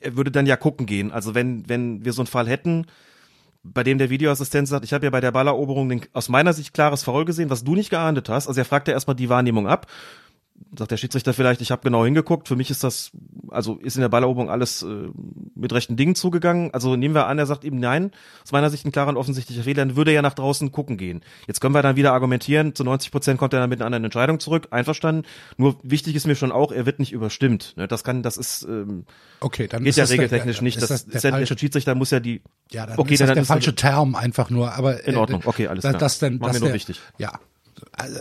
er 0.00 0.16
würde 0.16 0.30
dann 0.30 0.46
ja 0.46 0.56
gucken 0.56 0.86
gehen. 0.86 1.10
Also 1.10 1.34
wenn, 1.34 1.68
wenn 1.68 2.04
wir 2.04 2.12
so 2.12 2.22
einen 2.22 2.28
Fall 2.28 2.48
hätten, 2.48 2.86
bei 3.64 3.82
dem 3.82 3.98
der 3.98 4.08
Videoassistent 4.08 4.68
sagt, 4.68 4.84
ich 4.84 4.92
habe 4.92 5.04
ja 5.04 5.10
bei 5.10 5.20
der 5.20 5.32
Balleroberung 5.32 5.88
den, 5.88 6.02
aus 6.12 6.28
meiner 6.28 6.52
Sicht 6.52 6.72
klares 6.72 7.02
Foul 7.02 7.24
gesehen, 7.24 7.50
was 7.50 7.64
du 7.64 7.74
nicht 7.74 7.90
geahndet 7.90 8.28
hast. 8.28 8.46
Also 8.46 8.60
er 8.60 8.64
fragt 8.64 8.86
ja 8.86 8.94
erstmal 8.94 9.16
die 9.16 9.28
Wahrnehmung 9.28 9.66
ab. 9.66 9.88
Sagt 10.78 10.90
der 10.90 10.96
Schiedsrichter 10.96 11.32
vielleicht, 11.32 11.60
ich 11.60 11.70
habe 11.70 11.82
genau 11.82 12.04
hingeguckt. 12.04 12.48
Für 12.48 12.56
mich 12.56 12.70
ist 12.70 12.84
das, 12.84 13.10
also 13.50 13.76
ist 13.76 13.96
in 13.96 14.02
der 14.02 14.08
Balleroberung 14.08 14.50
alles 14.50 14.82
äh, 14.82 15.08
mit 15.54 15.72
rechten 15.72 15.96
Dingen 15.96 16.14
zugegangen. 16.14 16.72
Also 16.74 16.96
nehmen 16.96 17.14
wir 17.14 17.26
an, 17.28 17.38
er 17.38 17.46
sagt 17.46 17.64
eben 17.64 17.78
nein, 17.78 18.10
aus 18.44 18.52
meiner 18.52 18.68
Sicht 18.68 18.84
ein 18.84 18.92
klarer 18.92 19.08
und 19.08 19.16
offensichtlicher 19.16 19.62
Fehler, 19.62 19.86
dann 19.86 19.96
würde 19.96 20.10
er 20.10 20.16
ja 20.16 20.22
nach 20.22 20.34
draußen 20.34 20.72
gucken 20.72 20.96
gehen. 20.98 21.22
Jetzt 21.46 21.60
können 21.60 21.74
wir 21.74 21.82
dann 21.82 21.96
wieder 21.96 22.12
argumentieren, 22.12 22.74
zu 22.74 22.84
90 22.84 23.10
Prozent 23.10 23.38
kommt 23.38 23.54
er 23.54 23.60
dann 23.60 23.70
mit 23.70 23.80
einer 23.80 23.86
anderen 23.86 24.04
Entscheidung 24.04 24.38
zurück, 24.40 24.68
einverstanden. 24.70 25.22
Nur 25.56 25.76
wichtig 25.82 26.14
ist 26.14 26.26
mir 26.26 26.34
schon 26.36 26.52
auch, 26.52 26.72
er 26.72 26.84
wird 26.84 26.98
nicht 26.98 27.12
überstimmt. 27.12 27.74
Ne, 27.76 27.88
Das 27.88 28.04
kann, 28.04 28.22
das 28.22 28.36
ist 28.36 28.64
ähm, 28.68 29.04
Okay, 29.40 29.68
dann 29.68 29.82
Geht 29.82 29.90
ist 29.90 29.96
ja 29.96 30.02
das 30.02 30.10
der- 30.10 30.18
regeltechnisch 30.18 30.56
der- 30.56 30.62
nicht. 30.64 30.76
Ist 30.76 30.82
Das, 30.82 30.88
das 30.90 31.00
ist 31.02 31.12
der 31.24 31.30
ja, 31.30 31.36
der 31.38 31.46
falsche 31.46 31.58
Schiedsrichter 31.58 31.94
muss 31.94 32.10
ja 32.10 32.20
die. 32.20 32.42
Ja, 32.72 32.86
dann 32.86 32.98
okay, 32.98 33.14
ist 33.14 33.20
das 33.20 33.28
dann 33.28 33.34
der 33.36 33.42
ist 33.42 33.48
falsche 33.48 33.74
Term 33.74 34.14
einfach 34.14 34.50
nur, 34.50 34.72
aber 34.74 35.04
In 35.06 35.14
äh, 35.14 35.16
Ordnung, 35.16 35.42
okay, 35.46 35.68
alles 35.68 35.82
klar. 35.82 35.94
Das 35.94 36.18
denn, 36.18 36.40
War 36.40 36.48
dass 36.48 36.56
mir 36.56 36.60
nur 36.60 36.68
der, 36.68 36.74
wichtig. 36.74 37.00
Ja, 37.18 37.28
also, 37.30 37.40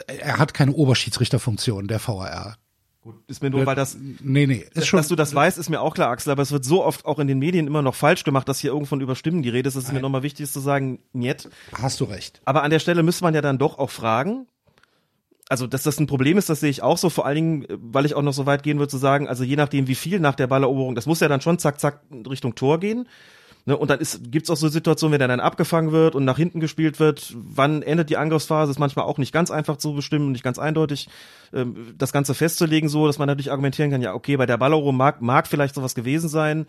er 0.08 0.38
hat 0.38 0.54
keine 0.54 0.74
Oberschiedsrichterfunktion, 0.74 1.88
der 1.88 2.00
VAR. 2.06 2.58
Gut, 3.02 3.16
ist 3.28 3.44
mir 3.44 3.52
nur, 3.52 3.68
weil 3.68 3.76
das, 3.76 3.96
Nee, 4.00 4.48
nee, 4.48 4.66
ist 4.74 4.88
schon. 4.88 4.98
dass 4.98 5.08
du 5.10 5.16
das 5.16 5.36
weißt, 5.36 5.60
ist 5.60 5.70
mir 5.70 5.80
auch 5.80 5.94
klar, 5.94 6.10
Axel, 6.10 6.32
aber 6.32 6.42
es 6.42 6.52
wird 6.52 6.66
so 6.66 6.84
oft 6.84 7.06
auch 7.06 7.20
in 7.20 7.28
den 7.28 7.38
Medien 7.38 7.68
immer 7.68 7.84
noch 7.84 7.94
falsch 7.94 8.24
gemacht, 8.24 8.50
dass 8.50 8.60
hier 8.60 8.72
irgendwo 8.72 8.88
von 8.88 9.02
Überstimmen 9.02 9.44
die 9.44 9.50
Rede 9.50 9.68
ist. 9.70 9.76
Es 9.76 9.86
ist 9.86 9.94
mir 9.94 10.02
nochmal 10.02 10.24
wichtig 10.24 10.46
ist 10.46 10.54
zu 10.54 10.60
sagen, 10.60 11.00
niet. 11.14 11.48
hast 11.80 12.00
du 12.00 12.06
recht. 12.06 12.42
Aber 12.46 12.64
an 12.64 12.72
der 12.72 12.80
Stelle 12.80 13.04
müsste 13.04 13.24
man 13.24 13.36
ja 13.36 13.42
dann 13.42 13.60
doch 13.60 13.78
auch 13.78 13.92
fragen, 13.92 14.48
also, 15.48 15.68
dass 15.68 15.84
das 15.84 16.00
ein 16.00 16.08
Problem 16.08 16.40
ist, 16.40 16.50
das 16.50 16.62
sehe 16.62 16.72
ich 16.72 16.82
auch 16.82 16.98
so, 16.98 17.10
vor 17.12 17.28
allen 17.28 17.36
Dingen, 17.36 17.66
weil 17.70 18.06
ich 18.06 18.16
auch 18.16 18.24
noch 18.24 18.34
so 18.34 18.48
weit 18.48 18.64
gehen 18.64 18.80
würde 18.80 18.90
zu 18.90 18.98
sagen, 18.98 19.28
also 19.28 19.44
je 19.44 19.56
nachdem, 19.56 19.88
wie 19.88 19.94
viel 19.94 20.20
nach 20.20 20.34
der 20.34 20.48
Balleroberung, 20.48 20.96
das 20.96 21.06
muss 21.06 21.20
ja 21.20 21.28
dann 21.28 21.42
schon 21.42 21.60
zack, 21.60 21.80
zack 21.80 22.02
Richtung 22.28 22.56
Tor 22.56 22.80
gehen. 22.80 23.08
Ne, 23.68 23.76
und 23.76 23.90
dann 23.90 24.00
ist, 24.00 24.32
gibt's 24.32 24.52
auch 24.52 24.58
so 24.58 24.68
Situationen, 24.68 25.14
wenn 25.14 25.20
der 25.20 25.28
dann 25.28 25.40
abgefangen 25.40 25.92
wird 25.92 26.14
und 26.14 26.24
nach 26.24 26.38
hinten 26.38 26.60
gespielt 26.60 27.00
wird, 27.00 27.34
wann 27.36 27.82
endet 27.82 28.12
die 28.12 28.18
Angriffsphase, 28.18 28.70
ist 28.70 28.78
manchmal 28.78 29.06
auch 29.06 29.18
nicht 29.18 29.34
ganz 29.34 29.50
einfach 29.50 29.78
zu 29.78 29.94
bestimmen, 29.96 30.32
nicht 30.32 30.44
ganz 30.44 30.60
eindeutig 30.60 31.10
ähm, 31.52 31.96
das 31.98 32.14
Ganze 32.14 32.36
festzulegen, 32.36 32.90
so, 32.90 33.08
dass 33.08 33.18
man 33.18 33.28
natürlich 33.28 33.50
argumentieren 33.50 33.90
kann, 33.90 34.04
ja, 34.04 34.14
okay, 34.14 34.38
bei 34.38 34.46
der 34.46 34.58
Balleroberung 34.58 34.96
mag, 34.96 35.22
mag 35.22 35.48
vielleicht 35.48 35.74
sowas 35.74 35.96
gewesen 35.96 36.30
sein, 36.30 36.68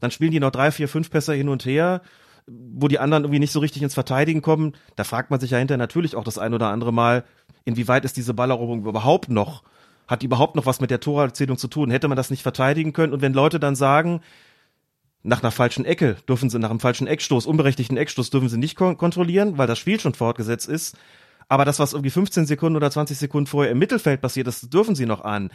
dann 0.00 0.12
spielen 0.12 0.30
die 0.30 0.38
noch 0.38 0.52
drei, 0.52 0.70
vier, 0.70 0.88
fünf 0.88 1.10
Pässe 1.10 1.34
hin 1.34 1.48
und 1.48 1.64
her, 1.64 2.00
wo 2.46 2.86
die 2.86 3.00
anderen 3.00 3.24
irgendwie 3.24 3.40
nicht 3.40 3.52
so 3.52 3.58
richtig 3.58 3.82
ins 3.82 3.94
Verteidigen 3.94 4.40
kommen, 4.40 4.74
da 4.94 5.02
fragt 5.02 5.32
man 5.32 5.40
sich 5.40 5.50
ja 5.50 5.58
hinterher 5.58 5.78
natürlich 5.78 6.14
auch 6.14 6.22
das 6.22 6.38
ein 6.38 6.54
oder 6.54 6.68
andere 6.68 6.92
Mal, 6.92 7.24
inwieweit 7.64 8.04
ist 8.04 8.16
diese 8.16 8.34
Balleroberung 8.34 8.86
überhaupt 8.86 9.30
noch, 9.30 9.64
hat 10.06 10.22
die 10.22 10.26
überhaupt 10.26 10.54
noch 10.54 10.66
was 10.66 10.80
mit 10.80 10.92
der 10.92 11.00
Torerzählung 11.00 11.56
zu 11.56 11.66
tun? 11.66 11.90
Hätte 11.90 12.06
man 12.06 12.16
das 12.16 12.30
nicht 12.30 12.44
verteidigen 12.44 12.92
können? 12.92 13.12
Und 13.12 13.22
wenn 13.22 13.32
Leute 13.32 13.58
dann 13.58 13.74
sagen, 13.74 14.20
nach 15.26 15.42
einer 15.42 15.50
falschen 15.50 15.84
Ecke 15.84 16.16
dürfen 16.28 16.50
sie, 16.50 16.58
nach 16.58 16.70
einem 16.70 16.80
falschen 16.80 17.06
Eckstoß, 17.06 17.46
unberechtigten 17.46 17.96
Eckstoß 17.96 18.30
dürfen 18.30 18.48
sie 18.48 18.58
nicht 18.58 18.76
kon 18.76 18.96
kontrollieren, 18.96 19.58
weil 19.58 19.66
das 19.66 19.78
Spiel 19.78 19.98
schon 19.98 20.14
fortgesetzt 20.14 20.68
ist. 20.68 20.96
Aber 21.48 21.64
das, 21.64 21.78
was 21.78 21.92
irgendwie 21.92 22.10
15 22.10 22.46
Sekunden 22.46 22.76
oder 22.76 22.90
20 22.90 23.18
Sekunden 23.18 23.46
vorher 23.46 23.72
im 23.72 23.78
Mittelfeld 23.78 24.20
passiert 24.20 24.46
ist, 24.46 24.72
dürfen 24.72 24.94
sie 24.94 25.06
noch 25.06 25.22
ahnen. 25.22 25.50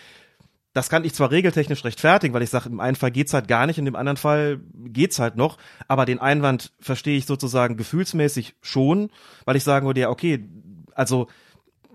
Das 0.73 0.89
kann 0.89 1.03
ich 1.03 1.13
zwar 1.13 1.31
regeltechnisch 1.31 1.83
rechtfertigen, 1.83 2.33
weil 2.33 2.43
ich 2.43 2.49
sage, 2.49 2.69
im 2.69 2.79
einen 2.79 2.95
Fall 2.95 3.11
geht's 3.11 3.33
halt 3.33 3.47
gar 3.47 3.65
nicht, 3.65 3.77
in 3.77 3.85
dem 3.85 3.95
anderen 3.95 4.17
Fall 4.17 4.61
geht's 4.73 5.19
halt 5.19 5.35
noch, 5.35 5.57
aber 5.87 6.05
den 6.05 6.19
Einwand 6.19 6.71
verstehe 6.79 7.17
ich 7.17 7.25
sozusagen 7.25 7.75
gefühlsmäßig 7.75 8.55
schon, 8.61 9.09
weil 9.43 9.57
ich 9.57 9.63
sagen 9.63 9.85
würde, 9.85 10.01
ja, 10.01 10.09
okay, 10.09 10.47
also 10.93 11.27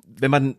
wenn 0.05 0.31
man 0.31 0.57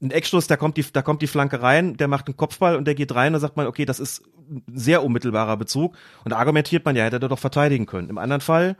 einen 0.00 0.10
Eckstoß, 0.10 0.46
da 0.46 0.56
kommt 0.56 0.76
die, 0.76 0.84
da 0.92 1.02
kommt 1.02 1.22
die 1.22 1.26
Flanke 1.26 1.60
rein, 1.60 1.96
der 1.96 2.08
macht 2.08 2.26
einen 2.26 2.36
Kopfball 2.36 2.76
und 2.76 2.84
der 2.84 2.94
geht 2.94 3.14
rein, 3.14 3.32
dann 3.32 3.40
sagt 3.40 3.56
man, 3.56 3.66
okay, 3.66 3.84
das 3.84 3.98
ist 3.98 4.22
ein 4.48 4.62
sehr 4.74 5.02
unmittelbarer 5.02 5.56
Bezug 5.56 5.96
und 6.24 6.30
da 6.30 6.36
argumentiert 6.36 6.84
man 6.84 6.96
ja, 6.96 7.04
hätte 7.04 7.16
er 7.16 7.28
doch 7.28 7.38
verteidigen 7.38 7.86
können. 7.86 8.08
Im 8.08 8.18
anderen 8.18 8.40
Fall 8.40 8.76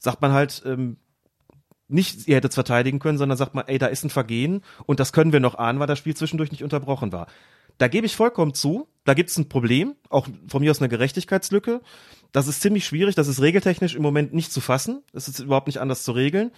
sagt 0.00 0.20
man 0.22 0.32
halt, 0.32 0.62
ähm, 0.66 0.96
nicht, 1.86 2.26
ihr 2.26 2.36
hättet 2.36 2.50
es 2.50 2.56
verteidigen 2.56 2.98
können, 2.98 3.18
sondern 3.18 3.38
sagt 3.38 3.54
man, 3.54 3.66
ey, 3.68 3.78
da 3.78 3.86
ist 3.86 4.04
ein 4.04 4.10
Vergehen 4.10 4.62
und 4.86 5.00
das 5.00 5.12
können 5.12 5.32
wir 5.32 5.40
noch 5.40 5.56
ahnen, 5.56 5.78
weil 5.78 5.86
das 5.86 5.98
Spiel 5.98 6.16
zwischendurch 6.16 6.50
nicht 6.50 6.64
unterbrochen 6.64 7.12
war. 7.12 7.26
Da 7.78 7.88
gebe 7.88 8.06
ich 8.06 8.16
vollkommen 8.16 8.54
zu, 8.54 8.88
da 9.04 9.14
gibt 9.14 9.30
es 9.30 9.36
ein 9.36 9.48
Problem, 9.48 9.94
auch 10.08 10.28
von 10.48 10.62
mir 10.62 10.70
aus 10.70 10.80
eine 10.80 10.88
Gerechtigkeitslücke. 10.88 11.80
Das 12.32 12.46
ist 12.46 12.60
ziemlich 12.60 12.86
schwierig, 12.86 13.14
das 13.14 13.28
ist 13.28 13.40
regeltechnisch 13.40 13.94
im 13.94 14.02
Moment 14.02 14.32
nicht 14.32 14.52
zu 14.52 14.60
fassen. 14.60 15.02
Das 15.12 15.28
ist 15.28 15.40
überhaupt 15.40 15.66
nicht 15.66 15.80
anders 15.80 16.04
zu 16.04 16.12
regeln. 16.12 16.52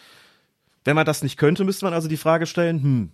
Wenn 0.84 0.94
man 0.94 1.06
das 1.06 1.22
nicht 1.22 1.38
könnte, 1.38 1.64
müsste 1.64 1.86
man 1.86 1.94
also 1.94 2.08
die 2.08 2.16
Frage 2.16 2.46
stellen, 2.46 2.82
hm, 2.82 3.12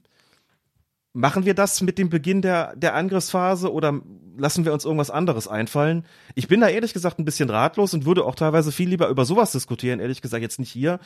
machen 1.12 1.44
wir 1.44 1.54
das 1.54 1.80
mit 1.82 1.98
dem 1.98 2.08
Beginn 2.08 2.42
der, 2.42 2.74
der 2.76 2.94
Angriffsphase 2.94 3.72
oder 3.72 4.00
lassen 4.36 4.64
wir 4.64 4.72
uns 4.72 4.84
irgendwas 4.84 5.10
anderes 5.10 5.46
einfallen? 5.46 6.06
Ich 6.34 6.48
bin 6.48 6.60
da 6.60 6.68
ehrlich 6.68 6.94
gesagt 6.94 7.18
ein 7.18 7.24
bisschen 7.24 7.50
ratlos 7.50 7.92
und 7.94 8.06
würde 8.06 8.24
auch 8.24 8.34
teilweise 8.34 8.72
viel 8.72 8.88
lieber 8.88 9.08
über 9.08 9.24
sowas 9.24 9.52
diskutieren, 9.52 10.00
ehrlich 10.00 10.22
gesagt 10.22 10.42
jetzt 10.42 10.58
nicht 10.58 10.72
hier, 10.72 11.00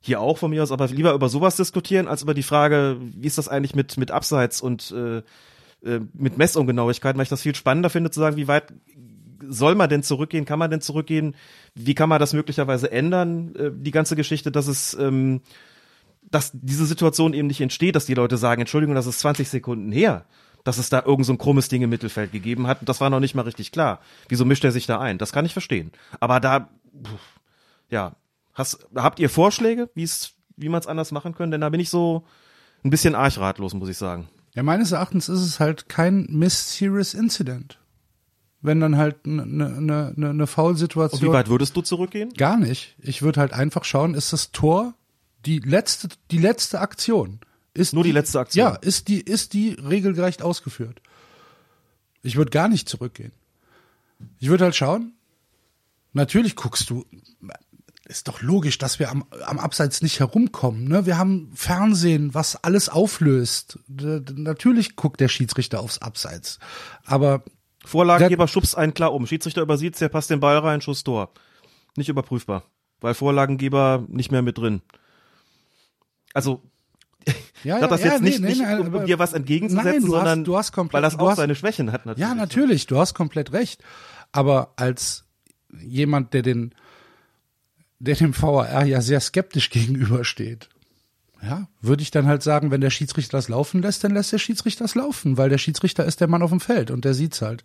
hier 0.00 0.20
auch 0.20 0.38
von 0.38 0.50
mir 0.50 0.62
aus, 0.62 0.70
aber 0.70 0.86
lieber 0.86 1.12
über 1.12 1.28
sowas 1.28 1.56
diskutieren, 1.56 2.06
als 2.06 2.22
über 2.22 2.34
die 2.34 2.44
Frage, 2.44 2.98
wie 3.00 3.26
ist 3.26 3.38
das 3.38 3.48
eigentlich 3.48 3.74
mit, 3.74 3.96
mit 3.96 4.12
Abseits 4.12 4.60
und 4.60 4.92
äh, 4.92 5.22
äh, 5.84 6.00
mit 6.12 6.38
Messungenauigkeiten, 6.38 7.18
weil 7.18 7.24
ich 7.24 7.28
das 7.28 7.42
viel 7.42 7.54
spannender 7.54 7.90
finde, 7.90 8.10
zu 8.10 8.20
sagen, 8.20 8.36
wie 8.36 8.48
weit 8.48 8.72
soll 9.46 9.74
man 9.74 9.88
denn 9.88 10.02
zurückgehen, 10.02 10.44
kann 10.44 10.58
man 10.58 10.70
denn 10.70 10.80
zurückgehen, 10.80 11.34
wie 11.74 11.94
kann 11.94 12.08
man 12.08 12.20
das 12.20 12.32
möglicherweise 12.32 12.90
ändern, 12.90 13.54
äh, 13.56 13.70
die 13.74 13.90
ganze 13.90 14.14
Geschichte, 14.14 14.52
dass 14.52 14.68
es 14.68 14.94
ähm, 14.94 15.40
dass 16.22 16.50
diese 16.54 16.86
Situation 16.86 17.34
eben 17.34 17.48
nicht 17.48 17.60
entsteht, 17.60 17.96
dass 17.96 18.06
die 18.06 18.14
Leute 18.14 18.36
sagen, 18.36 18.60
Entschuldigung, 18.60 18.94
das 18.94 19.06
ist 19.06 19.20
20 19.20 19.48
Sekunden 19.48 19.92
her, 19.92 20.24
dass 20.64 20.78
es 20.78 20.90
da 20.90 21.02
irgend 21.04 21.26
so 21.26 21.32
ein 21.32 21.38
krummes 21.38 21.68
Ding 21.68 21.82
im 21.82 21.90
Mittelfeld 21.90 22.32
gegeben 22.32 22.66
hat. 22.66 22.80
Und 22.80 22.88
das 22.88 23.00
war 23.00 23.10
noch 23.10 23.20
nicht 23.20 23.34
mal 23.34 23.42
richtig 23.42 23.72
klar. 23.72 24.00
Wieso 24.28 24.44
mischt 24.44 24.64
er 24.64 24.72
sich 24.72 24.86
da 24.86 24.98
ein? 24.98 25.18
Das 25.18 25.32
kann 25.32 25.46
ich 25.46 25.52
verstehen. 25.52 25.92
Aber 26.20 26.40
da, 26.40 26.68
ja, 27.90 28.16
hast, 28.54 28.86
habt 28.94 29.20
ihr 29.20 29.30
Vorschläge, 29.30 29.88
wie 29.94 30.02
es, 30.02 30.32
wie 30.56 30.68
man 30.68 30.80
es 30.80 30.86
anders 30.86 31.12
machen 31.12 31.34
könnte? 31.34 31.54
Denn 31.54 31.62
da 31.62 31.70
bin 31.70 31.80
ich 31.80 31.90
so 31.90 32.24
ein 32.84 32.90
bisschen 32.90 33.14
arg 33.14 33.38
ratlos, 33.38 33.74
muss 33.74 33.88
ich 33.88 33.96
sagen. 33.96 34.28
Ja, 34.54 34.62
meines 34.62 34.92
Erachtens 34.92 35.28
ist 35.28 35.40
es 35.40 35.60
halt 35.60 35.88
kein 35.88 36.26
Miss-Serious 36.30 37.14
Incident. 37.14 37.78
Wenn 38.60 38.80
dann 38.80 38.96
halt 38.96 39.18
eine 39.24 39.46
ne, 39.46 39.68
ne, 39.80 40.12
ne, 40.16 40.34
ne 40.34 40.42
Und 40.42 40.46
Foul-Situation. 40.48 41.22
wie 41.22 41.32
weit 41.32 41.48
würdest 41.48 41.76
du 41.76 41.80
zurückgehen? 41.82 42.32
Gar 42.36 42.56
nicht. 42.56 42.96
Ich 43.00 43.22
würde 43.22 43.40
halt 43.40 43.52
einfach 43.52 43.84
schauen, 43.84 44.14
ist 44.14 44.32
das 44.32 44.50
Tor 44.50 44.94
die 45.46 45.58
letzte, 45.58 46.08
die 46.30 46.38
letzte 46.38 46.80
Aktion? 46.80 47.40
ist 47.78 47.94
Nur 47.94 48.04
die 48.04 48.12
letzte 48.12 48.40
Aktion. 48.40 48.66
Ja, 48.66 48.74
ist 48.74 49.08
die, 49.08 49.20
ist 49.20 49.52
die 49.52 49.70
regelgerecht 49.70 50.42
ausgeführt. 50.42 51.00
Ich 52.22 52.36
würde 52.36 52.50
gar 52.50 52.68
nicht 52.68 52.88
zurückgehen. 52.88 53.32
Ich 54.40 54.48
würde 54.48 54.64
halt 54.64 54.76
schauen. 54.76 55.14
Natürlich 56.12 56.56
guckst 56.56 56.90
du, 56.90 57.04
ist 58.06 58.26
doch 58.26 58.42
logisch, 58.42 58.78
dass 58.78 58.98
wir 58.98 59.10
am, 59.10 59.24
am 59.44 59.58
Abseits 59.58 60.02
nicht 60.02 60.18
herumkommen. 60.18 60.88
Ne? 60.88 61.06
Wir 61.06 61.18
haben 61.18 61.52
Fernsehen, 61.54 62.34
was 62.34 62.56
alles 62.56 62.88
auflöst. 62.88 63.78
D 63.86 64.20
natürlich 64.34 64.96
guckt 64.96 65.20
der 65.20 65.28
Schiedsrichter 65.28 65.80
aufs 65.80 65.98
Abseits. 65.98 66.58
Aber 67.04 67.44
Vorlagengeber 67.84 68.48
schubst 68.48 68.76
einen 68.76 68.94
klar 68.94 69.12
um. 69.12 69.26
Schiedsrichter 69.26 69.62
übersieht 69.62 70.00
der 70.00 70.08
passt 70.08 70.30
den 70.30 70.40
Ball 70.40 70.58
rein, 70.58 70.80
Schuss 70.80 71.04
Tor. 71.04 71.30
Nicht 71.96 72.08
überprüfbar. 72.08 72.64
Weil 73.00 73.14
Vorlagengeber 73.14 74.04
nicht 74.08 74.32
mehr 74.32 74.42
mit 74.42 74.58
drin. 74.58 74.82
Also, 76.34 76.62
ja, 77.64 77.76
ich 77.76 77.80
sag 77.82 77.90
das 77.90 78.00
ja, 78.02 78.12
jetzt 78.12 78.20
nee, 78.22 78.28
nicht, 78.30 78.40
nee, 78.40 78.48
nicht 78.48 78.60
nee, 78.60 78.74
um, 78.76 78.86
aber- 78.86 79.04
dir 79.04 79.18
was 79.18 79.32
entgegenzusetzen, 79.32 79.90
Nein, 79.90 80.00
du 80.02 80.06
hast- 80.06 80.10
sondern 80.12 80.44
du 80.44 80.56
hast 80.56 80.72
komplett- 80.72 80.94
weil 80.94 81.02
das 81.02 81.18
auch 81.18 81.30
hast- 81.30 81.36
seine 81.36 81.54
Schwächen 81.54 81.92
hat 81.92 82.06
natürlich. 82.06 82.28
Ja, 82.28 82.34
natürlich, 82.34 82.86
du 82.86 82.98
hast 82.98 83.14
komplett 83.14 83.52
recht. 83.52 83.82
Aber 84.32 84.72
als 84.76 85.24
jemand, 85.80 86.34
der 86.34 86.42
den, 86.42 86.74
der 87.98 88.14
dem 88.16 88.34
VAR 88.40 88.84
ja 88.84 89.00
sehr 89.00 89.20
skeptisch 89.20 89.70
gegenübersteht, 89.70 90.68
ja, 91.42 91.68
würde 91.80 92.02
ich 92.02 92.10
dann 92.10 92.26
halt 92.26 92.42
sagen, 92.42 92.70
wenn 92.70 92.80
der 92.80 92.90
Schiedsrichter 92.90 93.36
das 93.38 93.48
laufen 93.48 93.80
lässt, 93.82 94.02
dann 94.04 94.12
lässt 94.12 94.32
der 94.32 94.38
Schiedsrichter 94.38 94.84
das 94.84 94.94
laufen, 94.96 95.36
weil 95.36 95.48
der 95.48 95.58
Schiedsrichter 95.58 96.04
ist 96.04 96.20
der 96.20 96.26
Mann 96.28 96.42
auf 96.42 96.50
dem 96.50 96.60
Feld 96.60 96.90
und 96.90 97.04
der 97.04 97.14
sieht's 97.14 97.42
halt. 97.42 97.64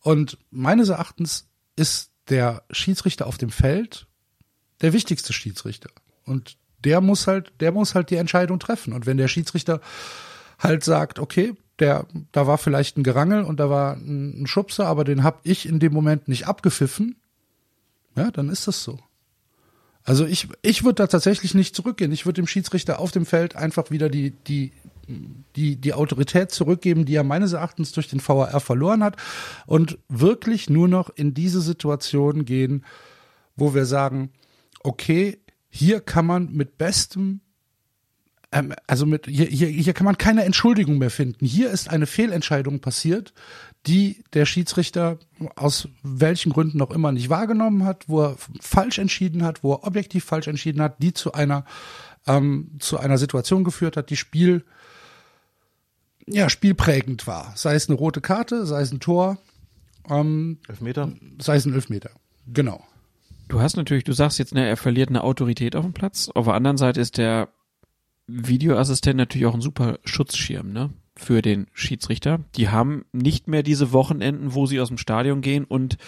Und 0.00 0.38
meines 0.50 0.88
Erachtens 0.88 1.46
ist 1.76 2.10
der 2.30 2.62
Schiedsrichter 2.70 3.26
auf 3.26 3.36
dem 3.36 3.50
Feld 3.50 4.06
der 4.80 4.94
wichtigste 4.94 5.32
Schiedsrichter. 5.34 5.90
Und 6.24 6.56
der 6.84 7.00
muss 7.00 7.26
halt, 7.26 7.52
der 7.60 7.72
muss 7.72 7.94
halt 7.94 8.10
die 8.10 8.16
Entscheidung 8.16 8.58
treffen. 8.58 8.92
Und 8.92 9.06
wenn 9.06 9.16
der 9.16 9.28
Schiedsrichter 9.28 9.80
halt 10.58 10.84
sagt, 10.84 11.18
okay, 11.18 11.54
der, 11.78 12.06
da 12.32 12.46
war 12.46 12.58
vielleicht 12.58 12.96
ein 12.96 13.02
Gerangel 13.02 13.42
und 13.42 13.58
da 13.58 13.70
war 13.70 13.94
ein, 13.94 14.42
ein 14.42 14.46
Schubser, 14.46 14.86
aber 14.86 15.04
den 15.04 15.24
hab 15.24 15.40
ich 15.44 15.66
in 15.66 15.80
dem 15.80 15.92
Moment 15.92 16.28
nicht 16.28 16.46
abgepfiffen, 16.46 17.16
ja, 18.16 18.30
dann 18.30 18.48
ist 18.48 18.68
das 18.68 18.82
so. 18.82 18.98
Also 20.02 20.26
ich, 20.26 20.48
ich 20.62 20.84
würde 20.84 20.96
da 20.96 21.06
tatsächlich 21.06 21.54
nicht 21.54 21.76
zurückgehen. 21.76 22.12
Ich 22.12 22.26
würde 22.26 22.40
dem 22.40 22.46
Schiedsrichter 22.46 22.98
auf 22.98 23.10
dem 23.10 23.26
Feld 23.26 23.54
einfach 23.56 23.90
wieder 23.90 24.08
die, 24.08 24.30
die, 24.30 24.72
die, 25.56 25.76
die 25.76 25.92
Autorität 25.92 26.50
zurückgeben, 26.50 27.04
die 27.04 27.14
er 27.14 27.24
meines 27.24 27.52
Erachtens 27.52 27.92
durch 27.92 28.08
den 28.08 28.26
VAR 28.26 28.60
verloren 28.60 29.04
hat 29.04 29.16
und 29.66 29.98
wirklich 30.08 30.70
nur 30.70 30.88
noch 30.88 31.10
in 31.10 31.34
diese 31.34 31.60
Situation 31.60 32.44
gehen, 32.44 32.84
wo 33.56 33.74
wir 33.74 33.84
sagen, 33.84 34.30
okay, 34.82 35.38
hier 35.70 36.00
kann 36.00 36.26
man 36.26 36.52
mit 36.52 36.76
bestem 36.76 37.40
ähm, 38.52 38.74
also 38.86 39.06
mit 39.06 39.26
hier, 39.26 39.46
hier, 39.46 39.68
hier 39.68 39.92
kann 39.92 40.04
man 40.04 40.18
keine 40.18 40.44
Entschuldigung 40.44 40.98
mehr 40.98 41.10
finden. 41.10 41.46
Hier 41.46 41.70
ist 41.70 41.88
eine 41.88 42.06
Fehlentscheidung 42.06 42.80
passiert, 42.80 43.32
die 43.86 44.24
der 44.34 44.44
Schiedsrichter 44.44 45.18
aus 45.56 45.88
welchen 46.02 46.52
Gründen 46.52 46.82
auch 46.82 46.90
immer 46.90 47.12
nicht 47.12 47.30
wahrgenommen 47.30 47.84
hat, 47.84 48.08
wo 48.08 48.22
er 48.22 48.36
falsch 48.60 48.98
entschieden 48.98 49.44
hat, 49.44 49.62
wo 49.62 49.74
er 49.74 49.84
objektiv 49.84 50.24
falsch 50.24 50.48
entschieden 50.48 50.82
hat, 50.82 51.02
die 51.02 51.14
zu 51.14 51.32
einer 51.32 51.64
ähm, 52.26 52.72
zu 52.80 52.98
einer 52.98 53.16
Situation 53.16 53.64
geführt 53.64 53.96
hat, 53.96 54.10
die 54.10 54.16
Spiel 54.16 54.64
ja 56.26 56.50
spielprägend 56.50 57.26
war. 57.26 57.52
Sei 57.56 57.74
es 57.74 57.88
eine 57.88 57.96
rote 57.96 58.20
Karte, 58.20 58.66
sei 58.66 58.82
es 58.82 58.92
ein 58.92 59.00
Tor, 59.00 59.38
ähm, 60.08 60.58
Elfmeter? 60.68 61.12
sei 61.40 61.56
es 61.56 61.64
ein 61.64 61.72
Elfmeter. 61.72 62.10
Genau. 62.46 62.84
Du 63.50 63.60
hast 63.60 63.76
natürlich, 63.76 64.04
du 64.04 64.12
sagst 64.12 64.38
jetzt, 64.38 64.54
ne, 64.54 64.66
er 64.66 64.76
verliert 64.76 65.08
eine 65.08 65.24
Autorität 65.24 65.74
auf 65.76 65.84
dem 65.84 65.92
Platz. 65.92 66.30
Auf 66.34 66.46
der 66.46 66.54
anderen 66.54 66.76
Seite 66.76 67.00
ist 67.00 67.18
der 67.18 67.48
Videoassistent 68.28 69.16
natürlich 69.16 69.46
auch 69.46 69.54
ein 69.54 69.60
super 69.60 69.98
Schutzschirm, 70.04 70.72
ne? 70.72 70.90
Für 71.16 71.42
den 71.42 71.66
Schiedsrichter. 71.74 72.40
Die 72.56 72.68
haben 72.68 73.04
nicht 73.12 73.48
mehr 73.48 73.64
diese 73.64 73.92
Wochenenden, 73.92 74.54
wo 74.54 74.66
sie 74.66 74.80
aus 74.80 74.88
dem 74.88 74.98
Stadion 74.98 75.40
gehen 75.40 75.64
und 75.64 75.98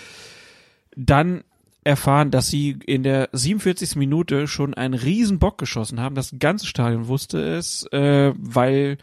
dann 0.96 1.42
erfahren, 1.84 2.30
dass 2.30 2.46
sie 2.48 2.78
in 2.86 3.02
der 3.02 3.28
47. 3.32 3.96
Minute 3.96 4.46
schon 4.46 4.72
einen 4.72 4.94
riesen 4.94 5.40
Bock 5.40 5.58
geschossen 5.58 5.98
haben. 6.00 6.14
Das 6.14 6.36
ganze 6.38 6.66
Stadion 6.66 7.08
wusste 7.08 7.42
es, 7.42 7.84
äh, 7.90 8.32
weil 8.38 8.98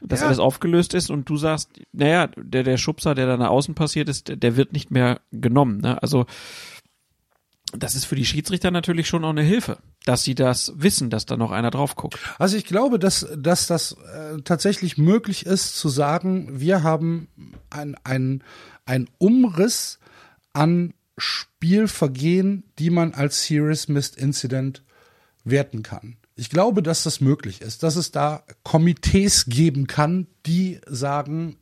das 0.00 0.20
Ja. 0.20 0.28
alles 0.28 0.38
aufgelöst 0.38 0.94
ist 0.94 1.10
und 1.10 1.28
du 1.28 1.36
sagst, 1.36 1.70
naja, 1.92 2.28
der, 2.36 2.62
der 2.62 2.76
Schubser, 2.76 3.16
der 3.16 3.26
da 3.26 3.36
nach 3.36 3.50
außen 3.50 3.74
passiert 3.74 4.08
ist, 4.08 4.28
der, 4.28 4.36
der 4.36 4.56
wird 4.56 4.72
nicht 4.72 4.92
mehr 4.92 5.20
genommen. 5.32 5.78
Ne? 5.80 6.00
Also 6.00 6.24
das 7.76 7.94
ist 7.94 8.04
für 8.04 8.16
die 8.16 8.24
Schiedsrichter 8.24 8.70
natürlich 8.70 9.08
schon 9.08 9.24
auch 9.24 9.30
eine 9.30 9.42
Hilfe, 9.42 9.78
dass 10.04 10.24
sie 10.24 10.34
das 10.34 10.72
wissen, 10.76 11.10
dass 11.10 11.26
da 11.26 11.36
noch 11.36 11.50
einer 11.50 11.70
drauf 11.70 11.96
guckt. 11.96 12.18
Also 12.38 12.56
ich 12.56 12.64
glaube, 12.64 12.98
dass, 12.98 13.26
dass 13.36 13.66
das 13.66 13.92
äh, 13.92 14.40
tatsächlich 14.42 14.98
möglich 14.98 15.46
ist 15.46 15.76
zu 15.76 15.88
sagen, 15.88 16.60
wir 16.60 16.82
haben 16.82 17.28
ein, 17.70 17.96
ein, 18.04 18.42
ein 18.86 19.08
Umriss 19.18 19.98
an 20.52 20.94
Spielvergehen, 21.16 22.64
die 22.78 22.90
man 22.90 23.14
als 23.14 23.44
Serious 23.44 23.88
Missed 23.88 24.16
Incident 24.16 24.82
werten 25.44 25.82
kann. 25.82 26.16
Ich 26.34 26.48
glaube, 26.48 26.82
dass 26.82 27.02
das 27.02 27.20
möglich 27.20 27.60
ist, 27.60 27.82
dass 27.82 27.96
es 27.96 28.12
da 28.12 28.44
Komitees 28.62 29.46
geben 29.46 29.86
kann, 29.86 30.26
die 30.46 30.80
sagen, 30.86 31.58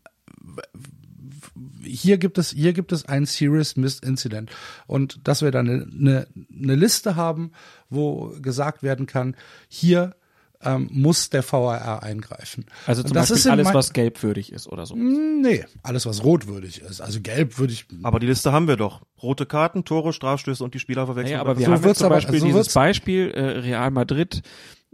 hier 1.83 2.19
gibt 2.19 2.39
es, 2.39 2.51
hier 2.51 2.73
gibt 2.73 2.93
es 2.93 3.07
ein 3.07 3.27
Serious 3.27 3.77
Missed 3.77 4.05
Incident. 4.05 4.51
Und 4.87 5.21
dass 5.27 5.43
wir 5.43 5.51
dann 5.51 5.69
eine, 5.69 5.87
eine, 5.93 6.27
eine 6.63 6.75
Liste 6.75 7.17
haben, 7.17 7.53
wo 7.91 8.35
gesagt 8.41 8.83
werden 8.83 9.07
kann, 9.07 9.37
hier 9.69 10.15
ähm, 10.61 10.89
muss 10.91 11.31
der 11.31 11.45
VAR 11.49 12.03
eingreifen. 12.03 12.67
Also 12.87 13.03
zum 13.05 13.13
das 13.13 13.29
Beispiel 13.29 13.37
ist 13.37 13.47
alles, 13.47 13.75
was 13.75 13.93
gelbwürdig 13.93 14.53
ist 14.53 14.67
oder 14.67 14.87
so. 14.87 14.97
Nee, 14.97 15.65
alles, 15.85 16.05
was 16.05 16.25
rotwürdig 16.25 16.81
ist. 16.83 17.01
Also 17.01 17.21
gelb 17.21 17.59
würde 17.61 17.73
ich. 17.73 17.87
Aber 18.03 18.19
die 18.19 18.27
Liste 18.27 18.51
haben 18.51 18.67
wir 18.67 18.77
doch. 18.77 19.03
Rote 19.23 19.47
Karten, 19.47 19.85
Tore, 19.85 20.13
Strafstöße 20.13 20.65
und 20.65 20.75
die 20.75 20.81
Spielerverwechslung. 20.81 21.31
Naja, 21.33 21.41
aber 21.41 21.59
wir 21.59 21.67
So 21.67 21.73
haben 21.73 21.95
zum 21.95 22.07
aber- 22.07 22.17
Beispiel 22.17 22.41
so 22.41 22.47
dieses 22.47 22.57
wird's- 22.67 22.75
Beispiel 22.75 23.31
äh, 23.31 23.41
Real 23.61 23.91
Madrid 23.93 24.43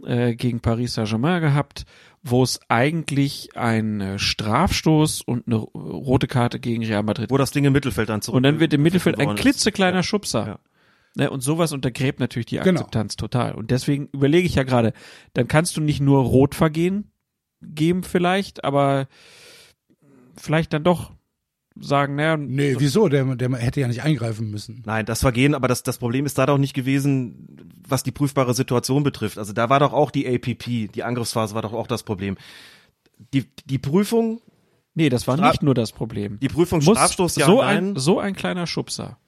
äh, 0.05 0.35
gegen 0.35 0.61
Paris 0.61 0.95
Saint-Germain 0.95 1.41
gehabt, 1.41 1.87
wo 2.27 2.43
es 2.43 2.59
eigentlich 2.69 3.51
ein 3.55 4.01
äh, 4.01 4.19
Strafstoß 4.19 5.21
und 5.21 5.47
eine 5.47 5.57
rote 5.57 6.27
Karte 6.27 6.59
gegen 6.59 6.83
Real 6.85 7.03
Madrid 7.03 7.31
wo 7.31 7.37
das 7.37 7.51
Ding 7.51 7.65
im 7.65 7.73
Mittelfeld 7.75 8.09
dann 8.09 8.23
zurück. 8.23 8.39
Und 8.39 8.43
dann 8.45 8.61
wird 8.61 8.73
im 8.73 8.83
Mittelfeld 8.83 9.21
ein 9.21 9.29
ist. 9.31 9.41
klitzekleiner 9.41 9.99
Ja. 9.99 10.03
Schubser. 10.03 10.47
Ja. 10.47 10.59
Ne, 11.17 11.31
und 11.31 11.43
sowas 11.43 11.73
untergräbt 11.73 12.19
natürlich 12.19 12.47
die 12.47 12.57
Genau. 12.57 12.81
Akzeptanz 12.81 13.17
total. 13.17 13.55
Und 13.55 13.71
deswegen 13.71 14.09
überlege 14.13 14.47
ich 14.47 14.57
ja 14.57 14.65
gerade, 14.65 14.93
dann 15.35 15.47
kannst 15.47 15.77
du 15.77 15.81
nicht 15.81 16.01
nur 16.01 16.23
Rotvergehen 16.25 17.13
geben 17.61 18.03
vielleicht, 18.03 18.65
aber 18.65 19.07
vielleicht 20.37 20.73
dann 20.73 20.83
doch 20.83 21.13
sagen, 21.81 22.15
naja, 22.15 22.37
Nee, 22.37 22.77
wieso? 22.79 23.09
Der, 23.09 23.25
der 23.37 23.51
hätte 23.57 23.81
ja 23.81 23.89
nicht 23.89 24.03
eingreifen 24.03 24.51
müssen. 24.51 24.83
Nein, 24.87 25.07
das 25.07 25.21
Vergehen, 25.21 25.55
aber 25.55 25.67
das, 25.69 25.83
das 25.83 25.99
Problem 25.99 26.25
ist 26.27 26.39
da 26.39 26.47
doch 26.47 26.59
nicht 26.59 26.75
gewesen, 26.75 27.67
was 27.89 28.03
die 28.03 28.13
prüfbare 28.13 28.55
Situation 28.55 29.03
betrifft. 29.03 29.39
Also 29.39 29.53
da 29.53 29.69
war 29.71 29.81
doch 29.81 29.93
auch 29.93 30.11
die 30.11 30.27
APP, 30.27 30.89
die 30.93 31.03
Angriffsphase 31.03 31.55
war 31.55 31.63
doch 31.63 31.73
auch 31.73 31.87
das 31.89 32.03
Problem. 32.05 32.37
Die, 33.33 33.45
die 33.65 33.79
Prüfung, 33.79 34.41
nee, 34.95 35.09
das 35.09 35.27
war 35.27 35.37
Stra- 35.37 35.49
nicht 35.51 35.63
nur 35.63 35.75
das 35.75 35.93
Problem. 35.93 36.39
die 36.41 36.49
Prüfung 36.49 36.83
muss 36.85 36.97
Strafstoß, 36.97 37.37
ja, 37.37 37.47
so 37.47 37.61
nein, 37.63 37.91
ein 37.93 37.97
so 37.97 38.19
ein 38.21 38.35
kleiner 38.35 38.67
Schubser 38.67 39.19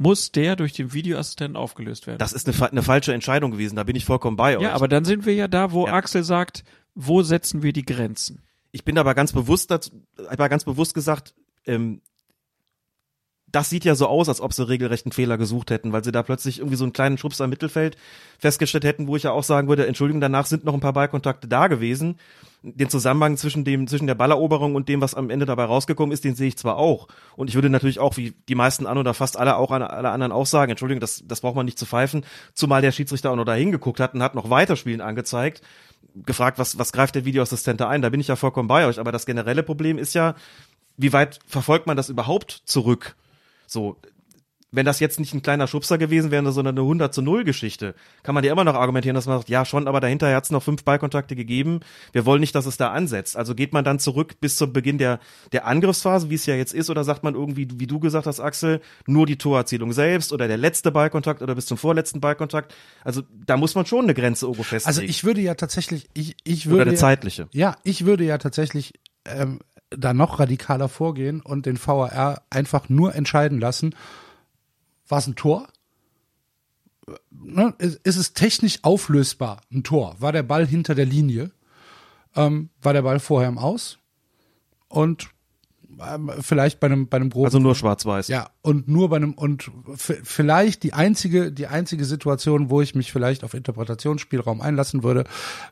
muss 0.00 0.30
der 0.30 0.54
durch 0.54 0.74
den 0.74 0.92
Videoassistenten 0.92 1.56
aufgelöst 1.56 2.06
werden. 2.06 2.18
das 2.18 2.32
ist 2.32 2.48
eine, 2.48 2.70
eine 2.70 2.82
falsche 2.84 3.12
Entscheidung 3.12 3.50
gewesen, 3.50 3.74
da 3.74 3.82
bin 3.82 3.96
ich 3.96 4.04
vollkommen 4.04 4.36
bei 4.36 4.56
euch. 4.56 4.62
ja, 4.62 4.72
aber 4.72 4.86
dann 4.86 5.04
sind 5.04 5.26
wir 5.26 5.34
ja 5.34 5.48
da, 5.48 5.72
wo 5.72 5.86
Ja. 5.88 5.94
Axel 5.94 6.22
sagt, 6.22 6.62
wo 6.94 7.22
setzen 7.22 7.62
wir 7.64 7.72
die 7.72 7.84
Grenzen? 7.84 8.42
Ich 8.70 8.84
bin 8.84 8.96
aber 8.96 9.14
ganz 9.16 9.32
bewusst 9.32 9.70
dazu, 9.72 9.90
aber 10.28 10.48
ganz 10.48 10.64
bewusst 10.64 10.94
gesagt, 10.94 11.34
ähm, 11.68 12.00
das 13.50 13.70
sieht 13.70 13.84
ja 13.84 13.94
so 13.94 14.06
aus, 14.06 14.28
als 14.28 14.40
ob 14.40 14.52
sie 14.52 14.68
regelrecht 14.68 15.06
einen 15.06 15.12
Fehler 15.12 15.38
gesucht 15.38 15.70
hätten, 15.70 15.92
weil 15.92 16.04
sie 16.04 16.12
da 16.12 16.22
plötzlich 16.22 16.58
irgendwie 16.58 16.76
so 16.76 16.84
einen 16.84 16.92
kleinen 16.92 17.16
Schubser 17.16 17.44
im 17.44 17.50
Mittelfeld 17.50 17.96
festgestellt 18.38 18.84
hätten, 18.84 19.06
wo 19.06 19.16
ich 19.16 19.22
ja 19.22 19.30
auch 19.30 19.42
sagen 19.42 19.68
würde, 19.68 19.86
Entschuldigung, 19.86 20.20
danach 20.20 20.44
sind 20.44 20.64
noch 20.64 20.74
ein 20.74 20.80
paar 20.80 20.92
Ballkontakte 20.92 21.48
da 21.48 21.66
gewesen. 21.68 22.18
Den 22.62 22.90
Zusammenhang 22.90 23.36
zwischen 23.36 23.64
dem, 23.64 23.86
zwischen 23.86 24.06
der 24.06 24.16
Balleroberung 24.16 24.74
und 24.74 24.88
dem, 24.88 25.00
was 25.00 25.14
am 25.14 25.30
Ende 25.30 25.46
dabei 25.46 25.64
rausgekommen 25.64 26.12
ist, 26.12 26.24
den 26.24 26.34
sehe 26.34 26.48
ich 26.48 26.58
zwar 26.58 26.76
auch. 26.76 27.08
Und 27.36 27.48
ich 27.48 27.54
würde 27.54 27.70
natürlich 27.70 28.00
auch, 28.00 28.16
wie 28.16 28.34
die 28.48 28.54
meisten 28.54 28.86
an 28.86 28.98
oder 28.98 29.14
fast 29.14 29.38
alle 29.38 29.56
auch 29.56 29.70
an 29.70 29.82
alle 29.82 30.10
anderen 30.10 30.32
auch 30.32 30.46
sagen, 30.46 30.70
Entschuldigung, 30.70 31.00
das, 31.00 31.22
das 31.26 31.40
braucht 31.40 31.56
man 31.56 31.64
nicht 31.64 31.78
zu 31.78 31.86
pfeifen, 31.86 32.24
zumal 32.52 32.82
der 32.82 32.92
Schiedsrichter 32.92 33.30
auch 33.30 33.36
noch 33.36 33.44
da 33.44 33.54
hingeguckt 33.54 34.00
hat 34.00 34.12
und 34.14 34.22
hat 34.22 34.34
noch 34.34 34.50
Weiterspielen 34.50 35.00
angezeigt 35.00 35.62
gefragt, 36.24 36.58
was, 36.58 36.78
was 36.78 36.92
greift 36.92 37.14
der 37.14 37.24
Videoassistent 37.24 37.80
da 37.80 37.88
ein? 37.88 38.02
Da 38.02 38.08
bin 38.08 38.20
ich 38.20 38.28
ja 38.28 38.34
vollkommen 38.34 38.66
bei 38.66 38.86
euch. 38.86 38.98
Aber 38.98 39.12
das 39.12 39.26
generelle 39.26 39.62
Problem 39.62 39.98
ist 39.98 40.14
ja, 40.14 40.34
wie 40.98 41.12
weit 41.12 41.38
verfolgt 41.46 41.86
man 41.86 41.96
das 41.96 42.10
überhaupt 42.10 42.62
zurück? 42.66 43.16
So, 43.66 43.96
wenn 44.70 44.84
das 44.84 45.00
jetzt 45.00 45.18
nicht 45.18 45.32
ein 45.32 45.42
kleiner 45.42 45.66
Schubser 45.66 45.96
gewesen 45.96 46.30
wäre, 46.30 46.52
sondern 46.52 46.74
eine 46.74 46.82
100 46.82 47.14
zu 47.14 47.22
0 47.22 47.44
Geschichte, 47.44 47.94
kann 48.22 48.34
man 48.34 48.44
ja 48.44 48.52
immer 48.52 48.64
noch 48.64 48.74
argumentieren, 48.74 49.14
dass 49.14 49.26
man 49.26 49.38
sagt, 49.38 49.48
ja 49.48 49.64
schon, 49.64 49.88
aber 49.88 50.00
dahinter 50.00 50.34
hat 50.34 50.44
es 50.44 50.50
noch 50.50 50.62
fünf 50.62 50.84
Ballkontakte 50.84 51.34
gegeben. 51.36 51.80
Wir 52.12 52.26
wollen 52.26 52.40
nicht, 52.40 52.54
dass 52.54 52.66
es 52.66 52.76
da 52.76 52.90
ansetzt. 52.90 53.36
Also 53.36 53.54
geht 53.54 53.72
man 53.72 53.84
dann 53.84 53.98
zurück 53.98 54.40
bis 54.40 54.56
zum 54.56 54.72
Beginn 54.72 54.98
der, 54.98 55.20
der 55.52 55.66
Angriffsphase, 55.66 56.28
wie 56.28 56.34
es 56.34 56.44
ja 56.44 56.54
jetzt 56.54 56.74
ist, 56.74 56.90
oder 56.90 57.04
sagt 57.04 57.24
man 57.24 57.34
irgendwie, 57.34 57.68
wie 57.76 57.86
du 57.86 57.98
gesagt 57.98 58.26
hast, 58.26 58.40
Axel, 58.40 58.80
nur 59.06 59.24
die 59.24 59.38
Torerzielung 59.38 59.92
selbst 59.92 60.32
oder 60.32 60.48
der 60.48 60.58
letzte 60.58 60.92
Ballkontakt 60.92 61.40
oder 61.40 61.54
bis 61.54 61.66
zum 61.66 61.78
vorletzten 61.78 62.20
Ballkontakt. 62.20 62.74
Also 63.04 63.22
da 63.46 63.56
muss 63.56 63.74
man 63.74 63.86
schon 63.86 64.04
eine 64.04 64.14
Grenze 64.14 64.44
irgendwo 64.44 64.64
festlegen. 64.64 64.88
Also 64.88 65.02
ich 65.02 65.24
würde 65.24 65.40
ja 65.40 65.54
tatsächlich, 65.54 66.08
ich, 66.12 66.36
ich 66.44 66.66
würde. 66.66 66.82
Oder 66.82 66.90
eine 66.90 66.98
zeitliche. 66.98 67.48
Ja, 67.52 67.76
ich 67.84 68.04
würde 68.04 68.24
ja 68.24 68.36
tatsächlich 68.36 68.92
ähm, 69.24 69.60
da 69.90 70.12
noch 70.12 70.38
radikaler 70.38 70.88
vorgehen 70.88 71.40
und 71.40 71.66
den 71.66 71.78
VAR 71.78 72.42
einfach 72.50 72.88
nur 72.88 73.14
entscheiden 73.14 73.60
lassen, 73.60 73.94
war 75.08 75.18
es 75.18 75.26
ein 75.26 75.36
Tor? 75.36 75.68
Ne? 77.30 77.74
Ist, 77.78 78.00
es 78.04 78.34
technisch 78.34 78.80
auflösbar, 78.82 79.62
ein 79.72 79.82
Tor? 79.82 80.16
War 80.18 80.32
der 80.32 80.42
Ball 80.42 80.66
hinter 80.66 80.94
der 80.94 81.06
Linie? 81.06 81.50
Ähm, 82.36 82.68
war 82.82 82.92
der 82.92 83.02
Ball 83.02 83.18
vorher 83.18 83.48
im 83.48 83.58
Aus? 83.58 83.98
Und 84.88 85.30
ähm, 86.00 86.30
vielleicht 86.40 86.80
bei 86.80 86.86
einem, 86.86 87.08
bei 87.08 87.16
einem 87.16 87.30
groben. 87.30 87.46
Also 87.46 87.58
nur 87.58 87.74
schwarz-weiß. 87.74 88.28
Ja, 88.28 88.50
und 88.62 88.88
nur 88.88 89.08
bei 89.08 89.16
einem, 89.16 89.32
und 89.32 89.70
vielleicht 89.96 90.82
die 90.82 90.92
einzige, 90.92 91.50
die 91.50 91.66
einzige 91.66 92.04
Situation, 92.04 92.70
wo 92.70 92.80
ich 92.80 92.94
mich 92.94 93.10
vielleicht 93.10 93.44
auf 93.44 93.54
Interpretationsspielraum 93.54 94.60
einlassen 94.60 95.02
würde, 95.02 95.24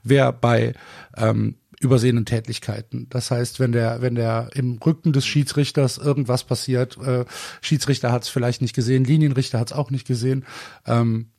wäre 0.03 0.33
bei 0.33 0.75
ähm, 1.17 1.57
übersehenen 1.81 2.25
Tätlichkeiten. 2.25 3.07
Das 3.11 3.31
heißt, 3.31 3.61
wenn 3.61 3.73
der, 3.73 4.01
wenn 4.01 4.15
der 4.15 4.51
im 4.55 4.79
Rücken 4.79 5.13
des 5.13 5.27
Schiedsrichters 5.27 5.99
irgendwas 5.99 6.45
passiert, 6.45 6.97
äh, 6.99 7.25
Schiedsrichter 7.61 8.13
hat 8.13 8.23
es 8.23 8.29
vielleicht 8.29 8.63
nicht 8.63 8.75
gesehen, 8.75 9.05
Linienrichter 9.05 9.59
hat 9.59 9.71
es 9.71 9.77
auch 9.77 9.91
nicht 9.91 10.07
gesehen, 10.07 10.47
ähm, 10.87 11.31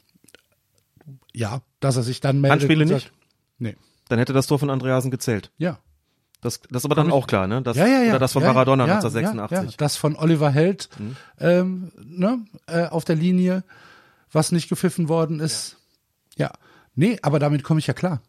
ja, 1.33 1.61
dass 1.79 1.97
er 1.97 2.03
sich 2.03 2.19
dann 2.19 2.41
meldet. 2.41 2.61
Handspiele 2.61 2.85
nicht? 2.85 3.05
sagt, 3.05 3.13
Nee. 3.59 3.75
Dann 4.09 4.19
hätte 4.19 4.33
das 4.33 4.47
Tor 4.47 4.59
von 4.59 4.69
Andreasen 4.69 5.11
gezählt. 5.11 5.51
Ja. 5.57 5.79
Das, 6.41 6.61
das 6.69 6.81
ist 6.81 6.85
aber 6.85 6.95
dann 6.95 7.11
auch 7.11 7.25
klar, 7.25 7.47
ne? 7.47 7.63
Das, 7.63 7.75
ja, 7.77 7.87
ja, 7.87 8.03
ja. 8.03 8.09
Oder 8.11 8.19
das 8.19 8.33
von 8.33 8.43
ja, 8.43 8.53
Maradona 8.53 8.85
ja, 8.85 8.95
1986. 8.95 9.71
Ja. 9.71 9.77
Das 9.77 9.97
von 9.97 10.15
Oliver 10.15 10.51
Held 10.51 10.87
ähm, 11.39 11.91
ne, 11.99 12.45
äh, 12.67 12.85
auf 12.85 13.05
der 13.05 13.15
Linie, 13.15 13.63
was 14.31 14.51
nicht 14.51 14.69
gepfiffen 14.69 15.09
worden 15.09 15.39
ist. 15.39 15.77
Ja. 16.35 16.51
Nee, 16.93 17.17
aber 17.23 17.39
damit 17.39 17.63
komme 17.63 17.79
ich 17.79 17.87
ja 17.87 17.93
klar. 17.93 18.21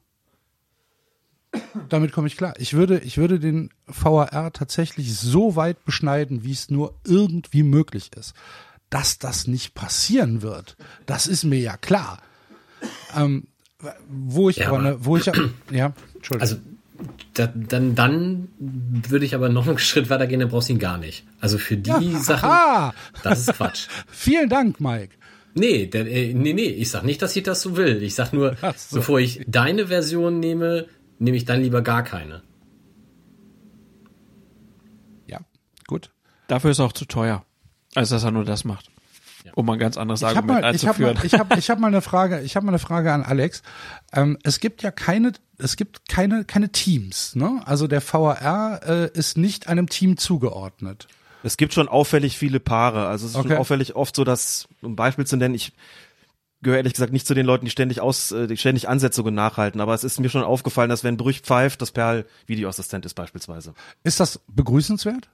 Damit 1.89 2.13
komme 2.13 2.27
ich 2.27 2.37
klar. 2.37 2.55
Ich 2.59 2.75
würde, 2.75 2.99
ich 2.99 3.17
würde 3.17 3.41
den 3.41 3.71
VAR 3.87 4.53
tatsächlich 4.53 5.15
so 5.17 5.57
weit 5.57 5.85
beschneiden, 5.85 6.45
wie 6.45 6.53
es 6.53 6.71
nur 6.71 6.95
irgendwie 7.05 7.63
möglich 7.63 8.11
ist. 8.17 8.35
Dass 8.91 9.19
das 9.19 9.47
nicht 9.47 9.75
passieren 9.75 10.43
wird, 10.43 10.77
das 11.07 11.27
ist 11.27 11.45
mir 11.45 11.61
ja 11.61 11.77
klar. 11.77 12.23
Ähm, 13.17 13.47
wo 14.09 14.51
ich 14.51 14.57
Ja, 14.57 14.69
aber, 14.69 14.79
ne, 14.79 14.97
wo 15.01 15.17
ich, 15.17 15.27
ja, 15.27 15.33
Entschuldigung. 16.15 16.41
Also 16.41 16.57
da, 17.35 17.47
dann, 17.47 17.95
dann 17.95 18.49
würde 18.59 19.25
ich 19.25 19.35
aber 19.35 19.49
noch 19.49 19.69
einen 19.69 19.79
Schritt 19.79 20.11
weiter 20.11 20.27
gehen, 20.27 20.41
dann 20.41 20.49
brauchst 20.49 20.69
du 20.69 20.73
ihn 20.73 20.79
gar 20.79 20.99
nicht. 20.99 21.25
Also 21.41 21.59
für 21.59 21.77
die 21.77 22.17
Sachen, 22.17 22.49
Aha! 22.49 22.95
das 23.23 23.41
ist 23.41 23.55
Quatsch. 23.55 23.87
Vielen 24.09 24.49
Dank, 24.49 24.81
Mike. 24.81 25.15
Nee, 25.55 25.87
der, 25.87 26.07
äh, 26.07 26.35
nee, 26.35 26.53
nee, 26.53 26.69
ich 26.69 26.91
sag 26.91 27.05
nicht, 27.05 27.23
dass 27.23 27.35
ich 27.37 27.43
das 27.43 27.63
so 27.63 27.77
will. 27.77 28.03
Ich 28.03 28.15
sag 28.15 28.33
nur, 28.33 28.57
so. 28.77 28.97
bevor 28.97 29.21
ich 29.21 29.43
deine 29.47 29.87
Version 29.89 30.41
nehme, 30.41 30.87
nehme 31.19 31.37
ich 31.37 31.45
dann 31.45 31.61
lieber 31.63 31.83
gar 31.83 32.03
keine. 32.03 32.43
Ja, 35.27 35.41
gut. 35.87 36.11
Dafür 36.47 36.71
ist 36.71 36.79
er 36.79 36.87
auch 36.87 36.93
zu 36.93 37.05
teuer, 37.05 37.45
als 37.95 38.11
dass 38.11 38.25
er 38.25 38.31
nur 38.31 38.45
das 38.45 38.65
macht. 38.65 38.91
Um 39.55 39.69
ein 39.71 39.79
ganz 39.79 39.97
anderes 39.97 40.21
Ich 40.21 40.27
habe 40.27 40.37
Argument 40.39 40.61
mal, 40.63 40.75
ich 40.75 40.83
hab 40.87 40.97
einzuführen. 41.01 41.15
mal, 41.17 41.25
ich 41.25 41.35
hab, 41.35 41.57
ich 41.57 41.71
hab 41.71 41.79
mal 41.79 41.87
eine 41.89 42.03
Frage. 42.03 42.41
Ich 42.43 42.55
habe 42.57 42.67
mal 42.67 42.73
eine 42.73 42.79
Frage 42.79 43.13
an 43.13 43.23
Alex. 43.23 43.63
Ähm, 44.13 44.39
es 44.43 44.61
gibt 44.61 44.83
ja 44.83 44.91
keine, 44.91 45.33
es 45.59 45.77
gibt 45.77 46.09
keine, 46.09 46.45
keine 46.45 46.71
Teams. 46.71 47.35
Ne? 47.35 47.63
Also 47.65 47.87
der 47.87 48.03
VAR 48.03 48.83
äh, 48.87 49.11
ist 49.15 49.37
nicht 49.39 49.67
einem 49.69 49.89
Team 49.89 50.17
zugeordnet. 50.17 51.09
Es 51.45 51.57
gibt 51.57 51.73
schon 51.73 51.89
auffällig 51.89 52.37
viele 52.37 52.61
Paare. 52.61 53.07
Also 53.07 53.25
es 53.27 53.33
ist 53.33 53.39
Okay. 53.39 53.49
schon 53.51 53.57
auffällig 53.59 53.97
oft 53.97 54.15
so, 54.17 54.25
dass, 54.25 54.69
um 54.83 54.93
ein 54.93 54.97
Beispiel 54.97 55.27
zu 55.27 55.37
nennen, 55.37 55.55
ich 55.55 55.73
gehöre 56.63 56.79
ehrlich 56.79 56.95
gesagt 56.95 57.13
nicht 57.13 57.27
zu 57.27 57.35
den 57.35 57.47
Leuten, 57.47 57.65
die 57.65 57.71
ständig 57.71 58.01
aus, 58.01 58.33
äh, 58.33 58.47
die 58.47 58.57
ständig 58.57 58.89
Ansetzungen 58.89 59.35
nachhalten, 59.35 59.81
aber 59.81 59.95
es 59.95 60.05
ist 60.05 60.21
mir 60.21 60.29
schon 60.29 60.43
aufgefallen, 60.43 60.91
dass 60.91 61.05
wenn 61.05 61.17
Brüch 61.17 61.41
pfeift, 61.41 61.83
das 61.83 61.93
Perl 61.93 62.27
Videoassistent 62.47 63.07
ist 63.07 63.15
beispielsweise. 63.15 63.75
Ist 64.05 64.21
das 64.21 64.41
begrüßenswert? 64.49 65.29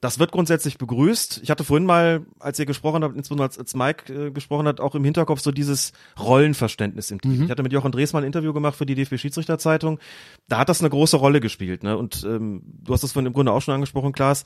Das 0.00 0.18
wird 0.18 0.30
grundsätzlich 0.30 0.76
begrüßt. 0.76 1.40
Ich 1.42 1.50
hatte 1.50 1.64
vorhin 1.64 1.86
mal, 1.86 2.26
als 2.38 2.58
ihr 2.58 2.66
gesprochen 2.66 3.02
habt, 3.02 3.16
insbesondere 3.16 3.46
als, 3.46 3.58
als 3.58 3.74
Mike 3.74 4.12
äh, 4.12 4.30
gesprochen 4.30 4.68
hat, 4.68 4.78
auch 4.78 4.94
im 4.94 5.04
Hinterkopf 5.04 5.40
so 5.40 5.50
dieses 5.52 5.92
Rollenverständnis 6.18 7.10
im 7.10 7.20
Team. 7.20 7.44
Ich 7.44 7.50
hatte 7.50 7.62
mit 7.62 7.72
Jochen 7.72 7.92
Drees 7.92 8.12
mal 8.12 8.20
ein 8.20 8.26
Interview 8.26 8.52
gemacht 8.52 8.76
für 8.76 8.84
die 8.84 8.94
DFB-Schiedsrichterzeitung. 8.94 9.98
Da 10.48 10.58
hat 10.58 10.68
das 10.68 10.80
eine 10.80 10.90
große 10.90 11.16
Rolle 11.16 11.40
gespielt. 11.40 11.82
Ne? 11.82 11.96
Und 11.96 12.24
ähm, 12.24 12.62
du 12.84 12.92
hast 12.92 13.04
es 13.04 13.12
vorhin 13.12 13.26
im 13.26 13.32
Grunde 13.32 13.52
auch 13.52 13.62
schon 13.62 13.74
angesprochen, 13.74 14.12
Klaas. 14.12 14.44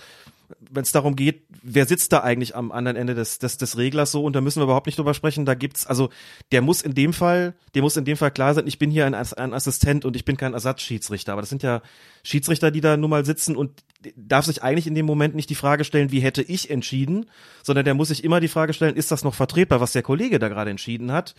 Wenn 0.59 0.83
es 0.83 0.93
darum 0.93 1.17
geht, 1.17 1.45
wer 1.62 1.87
sitzt 1.87 2.12
da 2.12 2.20
eigentlich 2.20 2.57
am 2.57 2.73
anderen 2.73 2.97
Ende 2.97 3.15
des, 3.15 3.39
des, 3.39 3.57
des 3.57 3.77
Reglers 3.77 4.12
so, 4.12 4.25
und 4.25 4.35
da 4.35 4.41
müssen 4.41 4.61
wir 4.61 4.65
überhaupt 4.65 4.87
nicht 4.87 4.99
drüber 4.99 5.15
sprechen, 5.15 5.45
da 5.45 5.55
gibt's, 5.55 5.87
also 5.87 6.11
der 6.53 6.62
muss 6.62 6.83
in 6.83 6.95
dem 6.95 7.12
Fall, 7.12 7.55
der 7.75 7.83
muss 7.83 7.97
in 7.97 8.05
dem 8.05 8.17
Fall 8.17 8.31
klar 8.31 8.55
sein, 8.55 8.67
ich 8.67 8.79
bin 8.79 8.91
hier 8.91 9.07
ein, 9.07 9.15
ein 9.15 9.55
Assistent 9.55 10.05
und 10.05 10.17
ich 10.17 10.25
bin 10.25 10.37
kein 10.37 10.55
Ersatzschiedsrichter. 10.55 11.33
Aber 11.33 11.43
das 11.43 11.51
sind 11.51 11.62
ja 11.62 11.83
Schiedsrichter, 12.23 12.70
die 12.70 12.81
da 12.81 12.97
nun 12.97 13.11
mal 13.11 13.25
sitzen 13.25 13.57
und 13.57 13.83
darf 14.17 14.47
sich 14.47 14.62
eigentlich 14.62 14.87
in 14.87 14.95
dem 14.95 15.07
Moment 15.07 15.35
nicht 15.35 15.51
die 15.51 15.55
Frage 15.55 15.85
stellen, 15.85 16.12
wie 16.12 16.20
hätte 16.20 16.43
ich 16.43 16.70
entschieden, 16.70 17.27
sondern 17.62 17.85
der 17.85 17.95
muss 17.95 18.09
sich 18.09 18.25
immer 18.25 18.41
die 18.41 18.49
Frage 18.49 18.73
stellen, 18.73 18.97
ist 18.97 19.11
das 19.11 19.25
noch 19.25 19.35
vertretbar, 19.35 19.81
was 19.81 19.93
der 19.93 20.03
Kollege 20.03 20.39
da 20.39 20.49
gerade 20.49 20.70
entschieden 20.70 21.12
hat, 21.12 21.35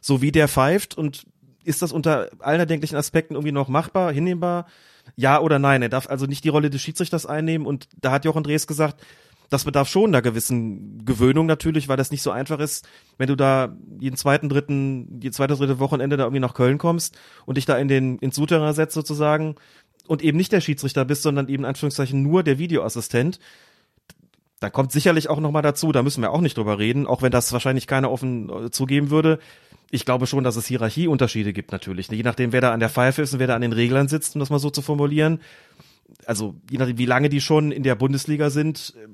so 0.00 0.22
wie 0.22 0.32
der 0.32 0.48
pfeift 0.48 0.96
und 0.96 1.26
ist 1.64 1.82
das 1.82 1.92
unter 1.92 2.30
allen 2.38 2.60
erdenklichen 2.60 2.96
Aspekten 2.96 3.34
irgendwie 3.34 3.52
noch 3.52 3.68
machbar, 3.68 4.12
hinnehmbar? 4.12 4.66
Ja 5.16 5.40
oder 5.40 5.58
nein? 5.58 5.82
Er 5.82 5.88
darf 5.88 6.08
also 6.08 6.26
nicht 6.26 6.44
die 6.44 6.48
Rolle 6.48 6.70
des 6.70 6.80
Schiedsrichters 6.80 7.26
einnehmen 7.26 7.66
und 7.66 7.88
da 8.00 8.12
hat 8.12 8.24
Jochen 8.24 8.42
Drees 8.42 8.66
gesagt, 8.66 9.02
das 9.50 9.64
bedarf 9.64 9.88
schon 9.88 10.10
einer 10.10 10.22
gewissen 10.22 11.04
Gewöhnung 11.04 11.46
natürlich, 11.46 11.88
weil 11.88 11.96
das 11.96 12.12
nicht 12.12 12.22
so 12.22 12.30
einfach 12.30 12.60
ist, 12.60 12.88
wenn 13.18 13.26
du 13.26 13.36
da 13.36 13.76
jeden 13.98 14.16
zweiten, 14.16 14.48
dritten, 14.48 15.18
die 15.18 15.32
zweite, 15.32 15.56
dritte 15.56 15.80
Wochenende 15.80 16.16
da 16.16 16.22
irgendwie 16.22 16.40
nach 16.40 16.54
Köln 16.54 16.78
kommst 16.78 17.18
und 17.46 17.56
dich 17.56 17.66
da 17.66 17.76
in 17.76 17.88
den, 17.88 18.18
ins 18.18 18.36
Souterrain 18.36 18.74
setzt 18.74 18.94
sozusagen 18.94 19.56
und 20.06 20.22
eben 20.22 20.36
nicht 20.38 20.52
der 20.52 20.60
Schiedsrichter 20.60 21.04
bist, 21.04 21.22
sondern 21.22 21.48
eben 21.48 21.64
in 21.64 21.68
Anführungszeichen 21.68 22.22
nur 22.22 22.44
der 22.44 22.58
Videoassistent. 22.58 23.40
Da 24.60 24.70
kommt 24.70 24.92
sicherlich 24.92 25.28
auch 25.28 25.40
nochmal 25.40 25.62
dazu, 25.62 25.90
da 25.90 26.02
müssen 26.02 26.22
wir 26.22 26.32
auch 26.32 26.42
nicht 26.42 26.56
drüber 26.56 26.78
reden, 26.78 27.06
auch 27.06 27.22
wenn 27.22 27.32
das 27.32 27.52
wahrscheinlich 27.52 27.88
keiner 27.88 28.10
offen 28.10 28.50
äh, 28.50 28.70
zugeben 28.70 29.10
würde. 29.10 29.40
Ich 29.90 30.04
glaube 30.04 30.26
schon, 30.26 30.44
dass 30.44 30.56
es 30.56 30.66
Hierarchieunterschiede 30.66 31.52
gibt 31.52 31.72
natürlich. 31.72 32.08
Je 32.08 32.22
nachdem, 32.22 32.52
wer 32.52 32.60
da 32.60 32.72
an 32.72 32.80
der 32.80 32.90
Pfeife 32.90 33.22
ist 33.22 33.32
und 33.32 33.40
wer 33.40 33.48
da 33.48 33.56
an 33.56 33.62
den 33.62 33.72
Reglern 33.72 34.08
sitzt, 34.08 34.34
um 34.34 34.38
das 34.40 34.50
mal 34.50 34.58
so 34.58 34.70
zu 34.70 34.82
formulieren. 34.82 35.40
Also 36.26 36.54
je 36.70 36.78
nachdem, 36.78 36.98
wie 36.98 37.06
lange 37.06 37.28
die 37.28 37.40
schon 37.40 37.72
in 37.72 37.82
der 37.82 37.96
Bundesliga 37.96 38.50
sind, 38.50 38.94
äh, 38.96 39.08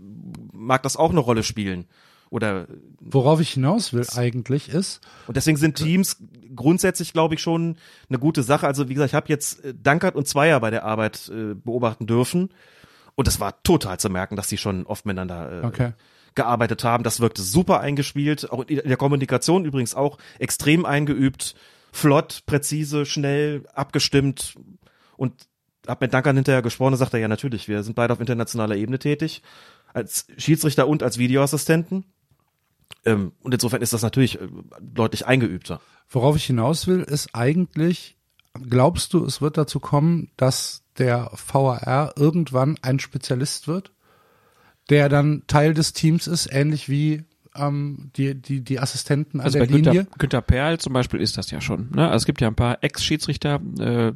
mag 0.53 0.83
das 0.83 0.97
auch 0.97 1.11
eine 1.11 1.21
Rolle 1.21 1.43
spielen. 1.43 1.87
Oder 2.29 2.67
Worauf 3.01 3.41
ich 3.41 3.51
hinaus 3.53 3.93
will 3.93 4.05
eigentlich 4.17 4.69
ist, 4.69 5.01
und 5.29 5.37
deswegen 5.37 5.57
sind 5.57 5.77
Teams 5.77 6.17
grundsätzlich, 6.57 7.13
glaube 7.13 7.35
ich, 7.35 7.41
schon 7.41 7.77
eine 8.09 8.19
gute 8.19 8.43
Sache. 8.43 8.67
Also 8.67 8.89
wie 8.89 8.95
gesagt, 8.95 9.11
ich 9.11 9.15
habe 9.15 9.29
jetzt 9.29 9.65
äh, 9.65 9.75
Dankert 9.75 10.17
und 10.17 10.27
Zweier 10.27 10.59
bei 10.61 10.71
der 10.71 10.85
Arbeit 10.85 11.31
äh, 11.33 11.55
beobachten 11.55 12.07
dürfen. 12.07 12.51
Und 13.15 13.29
es 13.29 13.41
war 13.41 13.63
total 13.63 13.99
zu 13.99 14.11
merken, 14.11 14.37
dass 14.37 14.49
die 14.49 14.59
schon 14.59 14.87
oft 14.87 15.07
miteinander 15.07 15.63
äh, 15.63 15.67
Okay. 15.67 15.93
Gearbeitet 16.37 16.85
haben. 16.85 17.03
Das 17.03 17.21
wirkte 17.21 17.43
super 17.43 17.81
eingespielt. 17.81 18.51
Auch 18.51 18.65
in 18.67 18.89
der 18.89 18.97
Kommunikation 18.97 19.65
übrigens 19.65 19.95
auch 19.95 20.19
extrem 20.39 20.85
eingeübt. 20.85 21.55
Flott, 21.93 22.43
präzise, 22.47 23.07
schnell, 23.07 23.65
abgestimmt. 23.75 24.55
Und 25.17 25.33
hab 25.87 26.01
mit 26.01 26.15
Dankert 26.15 26.37
hinterher 26.37 26.63
gesprochen 26.63 26.93
und 26.93 26.99
sagte, 26.99 27.19
ja 27.19 27.29
natürlich, 27.29 27.69
wir 27.69 27.83
sind 27.83 27.95
beide 27.95 28.13
auf 28.13 28.21
internationaler 28.21 28.77
Ebene 28.77 28.99
tätig. 28.99 29.43
Als 29.93 30.27
Schiedsrichter 30.37 30.89
und 30.89 31.03
als 31.03 31.19
Videoassistenten. 31.19 32.05
Ähm, 33.05 33.33
und 33.43 33.55
insofern 33.55 33.83
ist 33.83 33.93
das 33.93 34.03
natürlich 34.03 34.41
äh, 34.41 34.49
deutlich 34.81 35.27
eingeübter. 35.27 35.81
worauf 36.09 36.37
ich 36.37 36.45
hinaus 36.45 36.87
will, 36.87 37.01
ist 37.01 37.35
eigentlich, 37.35 38.17
glaubst 38.69 39.13
du, 39.13 39.25
es 39.25 39.41
wird 39.41 39.57
dazu 39.57 39.81
kommen, 39.81 40.31
dass 40.37 40.85
der 40.99 41.31
VAR 41.33 42.15
irgendwann 42.17 42.79
ein 42.83 42.99
Spezialist 43.01 43.69
wird, 43.69 43.93
der 44.91 45.09
dann 45.09 45.43
Teil 45.47 45.75
des 45.75 45.93
Teams 45.93 46.27
ist, 46.27 46.49
ähnlich 46.51 46.89
wie 46.89 47.25
ähm, 47.55 48.11
die, 48.17 48.35
die, 48.35 48.61
die 48.61 48.79
Assistenten 48.81 49.41
an 49.41 49.47
Also 49.47 49.59
der 49.59 49.67
bei 49.67 49.73
Günter, 49.73 49.93
Linie? 49.93 50.07
Günter 50.19 50.41
Perl 50.41 50.79
zum 50.79 50.93
Beispiel 50.93 51.21
ist 51.21 51.39
das 51.39 51.51
ja 51.51 51.61
schon. 51.61 51.91
Ne? 51.95 52.05
Also 52.05 52.17
es 52.17 52.27
gibt 52.27 52.41
ja 52.41 52.49
ein 52.49 52.55
paar 52.55 52.83
Ex-Schiedsrichter. 52.83 53.61
Äh, 53.79 54.13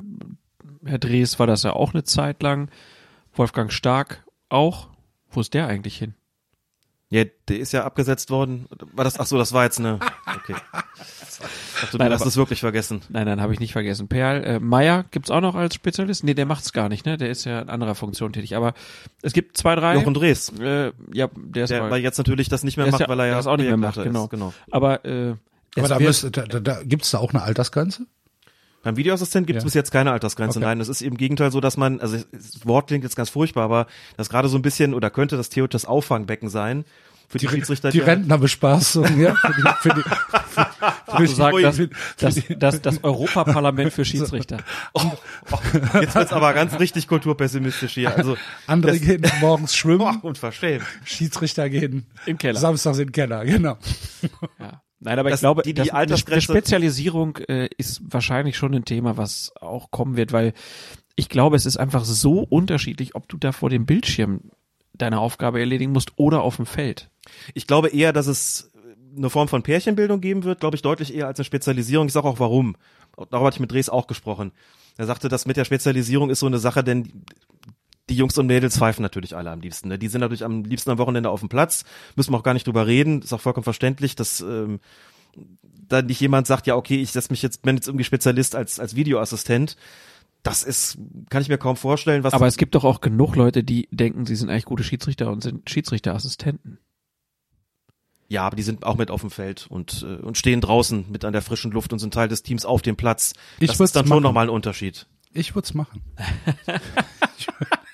Herr 0.85 0.99
Drees 0.99 1.39
war 1.39 1.47
das 1.47 1.63
ja 1.63 1.73
auch 1.73 1.95
eine 1.95 2.05
Zeit 2.05 2.43
lang. 2.43 2.71
Wolfgang 3.35 3.73
Stark 3.73 4.25
auch. 4.49 4.89
Wo 5.31 5.41
ist 5.41 5.55
der 5.55 5.69
eigentlich 5.69 5.97
hin? 5.97 6.15
Ja, 7.13 7.25
der 7.49 7.59
ist 7.59 7.73
ja 7.73 7.85
abgesetzt 7.85 8.31
worden. 8.31 8.67
War 8.93 9.03
das, 9.05 9.19
ach 9.19 9.27
so, 9.27 9.37
das 9.37 9.53
war 9.53 9.65
jetzt 9.65 9.81
eine, 9.81 9.99
okay. 10.37 10.55
Dachte, 10.55 11.91
du 11.91 11.99
Nein, 11.99 12.13
hast 12.13 12.21
aber- 12.23 12.29
es 12.29 12.37
wirklich 12.37 12.61
vergessen. 12.61 13.03
Nein, 13.09 13.27
nein, 13.27 13.41
habe 13.41 13.53
ich 13.53 13.59
nicht 13.59 13.73
vergessen. 13.73 14.07
Perl, 14.07 14.45
äh, 14.45 14.61
Meier 14.61 15.05
gibt's 15.11 15.29
auch 15.31 15.41
noch 15.41 15.57
als 15.57 15.75
Spezialist? 15.75 16.23
Nee, 16.23 16.35
der 16.35 16.47
macht's 16.47 16.73
gar 16.73 16.89
nicht, 16.89 17.07
ne? 17.07 17.17
Der 17.17 17.29
ist 17.31 17.45
ja 17.45 17.61
in 17.63 17.69
anderer 17.69 17.97
Funktion 17.97 18.33
tätig. 18.33 18.55
Aber 18.55 18.75
es 19.23 19.33
gibt 19.33 19.57
zwei, 19.57 19.75
drei. 19.75 19.95
Jochen 19.95 20.15
Drees, 20.15 20.53
äh, 20.61 20.93
ja, 21.13 21.29
der 21.35 21.65
ist 21.65 21.71
der 21.71 21.81
aber, 21.81 21.91
weil 21.91 22.01
jetzt 22.03 22.19
natürlich 22.19 22.49
das 22.49 22.63
nicht 22.63 22.77
mehr 22.77 22.87
macht, 22.89 23.01
ja- 23.01 23.09
weil 23.09 23.19
er 23.19 23.27
ja 23.27 23.33
der 23.33 23.41
ist 23.41 23.47
auch 23.49 23.57
nicht 23.57 23.67
mehr 23.67 23.77
macht, 23.77 24.01
genau. 24.01 24.25
ist. 24.25 24.31
genau. 24.31 24.53
aber 24.71 25.05
äh, 25.05 25.31
Aber 25.77 25.83
es 25.83 25.89
da, 25.89 25.99
müsste, 25.99 26.31
da, 26.31 26.43
da, 26.45 26.61
da 26.61 26.83
gibt's 26.85 27.11
da 27.11 27.19
auch 27.19 27.33
eine 27.35 27.43
Altersgrenze? 27.43 28.07
Beim 28.83 28.97
Videoassistent 28.97 29.47
gibt 29.47 29.59
es 29.59 29.63
Ja. 29.63 29.67
bis 29.67 29.75
jetzt 29.75 29.91
keine 29.91 30.11
Altersgrenze. 30.13 30.59
Okay. 30.59 30.67
Nein, 30.67 30.81
es 30.81 30.89
ist 30.89 31.03
im 31.03 31.17
Gegenteil 31.17 31.53
so, 31.53 31.61
dass 31.61 31.77
man, 31.77 32.01
also 32.01 32.17
das 32.33 32.67
Wort 32.67 32.87
klingt 32.89 33.05
jetzt 33.05 33.17
ganz 33.17 33.29
furchtbar, 33.31 33.65
aber 33.65 33.87
das 34.17 34.29
gerade 34.31 34.49
so 34.49 34.57
ein 34.57 34.63
bisschen 34.63 34.95
oder 34.95 35.11
könnte 35.11 35.37
das 35.37 35.49
theoretisch 35.51 35.83
das 35.83 35.85
Auffangbecken 35.89 36.49
sein 36.49 36.85
für 37.29 37.39
die, 37.39 37.47
Die, 37.47 37.53
Schiedsrichter. 37.53 37.91
die 37.91 37.99
ja- 37.99 38.05
Rentnerbespaßung, 38.07 39.21
ja? 39.21 39.35
Für 39.37 39.53
die, 39.53 39.63
für 39.81 39.95
die, 39.95 40.03
für, 40.03 41.17
für 41.17 41.27
zu 41.27 41.35
sagen, 41.37 41.63
das, 41.63 41.79
das, 42.17 42.43
das, 42.59 42.83
das 42.83 43.05
Europaparlament 43.05 43.93
für 43.93 44.05
Schiedsrichter. 44.07 44.57
Jetzt 46.01 46.15
wird's 46.17 46.33
aber 46.33 46.53
ganz 46.55 46.79
richtig 46.81 47.07
kulturpessimistisch 47.07 47.93
hier. 47.95 48.17
Also 48.17 48.37
andere 48.67 48.93
das- 48.93 49.01
gehen 49.03 49.23
morgens 49.41 49.77
schwimmen, 49.77 49.99
Boah, 49.99 50.19
unverschämt. 50.23 50.83
Schiedsrichter 51.05 51.69
gehen 51.71 52.07
Im 52.27 52.37
Keller. 52.39 52.59
samstags 52.59 52.99
in 52.99 53.07
den 53.09 53.13
Keller, 53.13 53.45
genau. 53.45 53.79
Ja. 54.59 54.83
Nein, 55.01 55.19
aber 55.19 55.31
Das- 55.31 55.39
ich 55.39 55.43
glaube, 55.43 55.63
die- 55.63 55.75
die 55.75 55.93
Altersgrenze- 55.93 56.43
Spezialisierung 56.43 57.37
äh, 57.49 57.69
ist 57.79 58.01
wahrscheinlich 58.05 58.57
schon 58.57 58.75
ein 58.75 58.85
Thema, 58.85 59.17
was 59.17 59.53
auch 59.61 59.91
kommen 59.91 60.17
wird, 60.17 60.33
weil 60.33 60.53
ich 61.17 61.29
glaube, 61.29 61.57
es 61.57 61.67
ist 61.67 61.77
einfach 61.79 62.05
so 62.05 62.41
unterschiedlich, 62.41 63.15
ob 63.15 63.29
du 63.29 63.37
da 63.39 63.53
vor 63.53 63.71
dem 63.71 63.87
Bildschirm 63.87 64.41
deine 64.95 65.19
Aufgabe 65.21 65.59
erledigen 65.61 65.93
musst 65.93 66.13
oder 66.17 66.43
auf 66.43 66.57
dem 66.57 66.67
Feld. 66.67 67.11
Ich 67.55 67.67
glaube 67.67 67.89
eher, 67.89 68.13
dass 68.13 68.27
es 68.27 68.71
eine 69.17 69.31
Form 69.31 69.49
von 69.49 69.63
Pärchenbildung 69.63 70.21
geben 70.21 70.45
wird, 70.45 70.61
glaube 70.61 70.77
ich, 70.77 70.83
deutlich 70.83 71.15
eher 71.15 71.27
als 71.27 71.39
eine 71.39 71.45
Spezialisierung. 71.45 72.07
Ich 72.07 72.13
sage 72.13 72.29
auch 72.29 72.39
warum. 72.39 72.77
Darüber 73.17 73.47
hatte 73.47 73.57
ich 73.57 73.61
mit 73.61 73.73
Dres 73.73 73.89
auch 73.89 74.07
gesprochen. 74.07 74.53
Er 74.99 75.07
sagte, 75.07 75.29
das 75.29 75.47
mit 75.47 75.57
der 75.57 75.65
Spezialisierung 75.65 76.31
ist 76.31 76.41
so 76.41 76.47
eine 76.47 76.59
Sache, 76.59 76.85
denn 76.85 77.25
die 78.11 78.17
Jungs 78.17 78.37
und 78.37 78.47
Mädels 78.47 78.77
pfeifen 78.77 79.03
natürlich 79.03 79.37
alle 79.37 79.51
am 79.51 79.61
liebsten. 79.61 79.89
Ne? 79.89 79.99
Die 79.99 80.09
sind 80.09 80.21
natürlich 80.21 80.45
am 80.45 80.65
liebsten 80.65 80.91
am 80.91 80.99
Wochenende 80.99 81.31
auf 81.31 81.41
dem 81.41 81.49
Platz. 81.49 81.85
Müssen 82.17 82.33
wir 82.33 82.39
auch 82.39 82.43
gar 82.43 82.55
nicht 82.55 82.67
drüber 82.67 82.87
reden. 82.87 83.23
Ist 83.23 83.33
auch 83.33 83.41
vollkommen 83.41 83.65
verständlich, 83.65 84.17
dass 84.17 84.41
ähm, 84.41 84.81
da 85.65 86.03
nicht 86.03 86.21
jemand 86.21 86.47
sagt, 86.47 86.67
ja, 86.67 86.77
okay, 86.77 87.01
ich 87.01 87.13
setze 87.13 87.31
mich 87.31 87.41
jetzt, 87.41 87.63
bin 87.63 87.77
jetzt 87.77 87.87
irgendwie 87.87 88.05
Spezialist 88.05 88.57
als, 88.57 88.81
als 88.81 88.97
Videoassistent. 88.97 89.77
Das 90.43 90.63
ist, 90.63 90.99
kann 91.29 91.43
ich 91.43 91.49
mir 91.49 91.59
kaum 91.59 91.77
vorstellen, 91.77 92.25
was 92.25 92.35
Aber 92.35 92.47
es 92.47 92.57
gibt 92.57 92.75
doch 92.75 92.85
auch 92.85 93.01
genug 93.01 93.37
Leute, 93.37 93.63
die 93.63 93.89
denken, 93.91 94.27
sie 94.27 94.37
sind 94.37 94.51
eigentlich 94.51 94.65
gute 94.65 94.85
Schiedsrichter 94.85 95.31
und 95.31 95.43
sind 95.43 95.69
Schiedsrichterassistenten. 95.71 96.79
Ja, 98.27 98.47
aber 98.47 98.57
die 98.57 98.63
sind 98.63 98.85
auch 98.85 98.97
mit 98.97 99.11
auf 99.11 99.21
dem 99.21 99.31
Feld 99.31 99.67
und, 99.69 100.07
äh, 100.09 100.23
und 100.23 100.39
stehen 100.39 100.61
draußen 100.61 101.07
mit 101.11 101.25
an 101.25 101.33
der 101.33 101.43
frischen 101.43 101.73
Luft 101.73 101.93
und 101.93 101.99
sind 101.99 102.15
Teil 102.15 102.29
des 102.29 102.43
Teams 102.43 102.65
auf 102.65 102.81
dem 102.81 102.97
Platz. 102.97 103.35
Ich 103.59 103.69
das 103.69 103.81
ist 103.81 103.95
dann 103.97 104.07
machen. 104.07 104.17
schon 104.17 104.23
nochmal 104.23 104.47
ein 104.47 104.51
Unterschied. 104.51 105.07
Ich 105.33 105.55
würde 105.55 105.67
es 105.67 105.75
machen. 105.75 106.01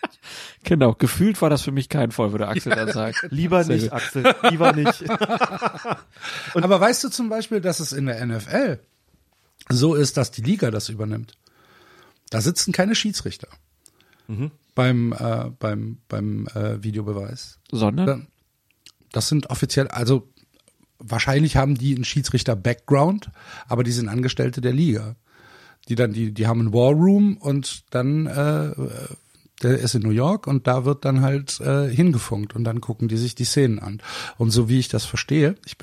Genau, 0.66 0.94
gefühlt 0.94 1.40
war 1.40 1.48
das 1.48 1.62
für 1.62 1.70
mich 1.70 1.88
kein 1.88 2.10
Fall, 2.10 2.32
würde 2.32 2.48
Axel 2.48 2.74
dann 2.74 2.90
sagen. 2.90 3.16
Lieber 3.30 3.62
Sehr 3.62 3.76
nicht, 3.76 3.84
gut. 3.84 3.92
Axel, 3.92 4.34
lieber 4.50 4.72
nicht. 4.72 5.08
Aber 6.54 6.80
weißt 6.80 7.04
du 7.04 7.08
zum 7.08 7.28
Beispiel, 7.28 7.60
dass 7.60 7.78
es 7.78 7.92
in 7.92 8.06
der 8.06 8.26
NFL 8.26 8.80
so 9.68 9.94
ist, 9.94 10.16
dass 10.16 10.32
die 10.32 10.42
Liga 10.42 10.72
das 10.72 10.88
übernimmt? 10.88 11.34
Da 12.30 12.40
sitzen 12.40 12.72
keine 12.72 12.96
Schiedsrichter 12.96 13.46
beim, 14.74 15.12
äh, 15.12 15.50
beim, 15.58 15.98
beim 16.08 16.48
äh, 16.48 16.82
Videobeweis. 16.82 17.60
Sondern? 17.70 18.26
Das 19.12 19.28
sind 19.28 19.50
offiziell, 19.50 19.86
also 19.86 20.28
wahrscheinlich 20.98 21.56
haben 21.56 21.76
die 21.76 21.94
einen 21.94 22.04
Schiedsrichter-Background, 22.04 23.30
aber 23.68 23.84
die 23.84 23.92
sind 23.92 24.08
Angestellte 24.08 24.60
der 24.60 24.72
Liga. 24.72 25.14
Die 25.88 25.94
dann, 25.94 26.12
die, 26.12 26.32
die 26.32 26.48
haben 26.48 26.60
einen 26.60 26.72
War 26.72 26.90
Room 26.90 27.36
und 27.36 27.84
dann, 27.90 28.26
äh, 28.26 28.72
der 29.62 29.78
ist 29.78 29.94
in 29.94 30.02
New 30.02 30.10
York 30.10 30.46
und 30.46 30.66
da 30.66 30.84
wird 30.84 31.04
dann 31.04 31.22
halt 31.22 31.60
äh, 31.60 31.88
hingefunkt 31.88 32.54
und 32.54 32.64
dann 32.64 32.80
gucken 32.80 33.08
die 33.08 33.16
sich 33.16 33.34
die 33.34 33.44
Szenen 33.44 33.78
an. 33.78 34.02
Und 34.36 34.50
so 34.50 34.68
wie 34.68 34.78
ich 34.78 34.88
das 34.88 35.04
verstehe, 35.04 35.56
ich 35.64 35.76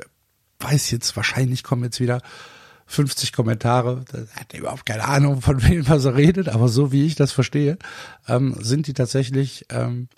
weiß 0.60 0.92
jetzt, 0.92 1.16
wahrscheinlich 1.16 1.64
kommen 1.64 1.84
jetzt 1.84 2.00
wieder 2.00 2.22
50 2.85 3.34
Kommentare, 3.34 4.06
da 4.11 4.19
hat 4.40 4.53
er 4.53 4.60
überhaupt 4.60 4.85
keine 4.85 5.06
Ahnung, 5.06 5.42
von 5.42 5.64
wem 5.64 5.88
was 5.88 6.06
er 6.06 6.16
redet, 6.16 6.50
aber 6.50 6.68
so 6.68 6.92
wie 6.92 7.06
ich 7.06 7.16
das 7.16 7.32
verstehe, 7.32 7.77
ähm, 8.27 8.56
sind 8.60 8.88
die 8.88 8.93
tatsächlich 8.93 9.66
ähm, 9.69 10.10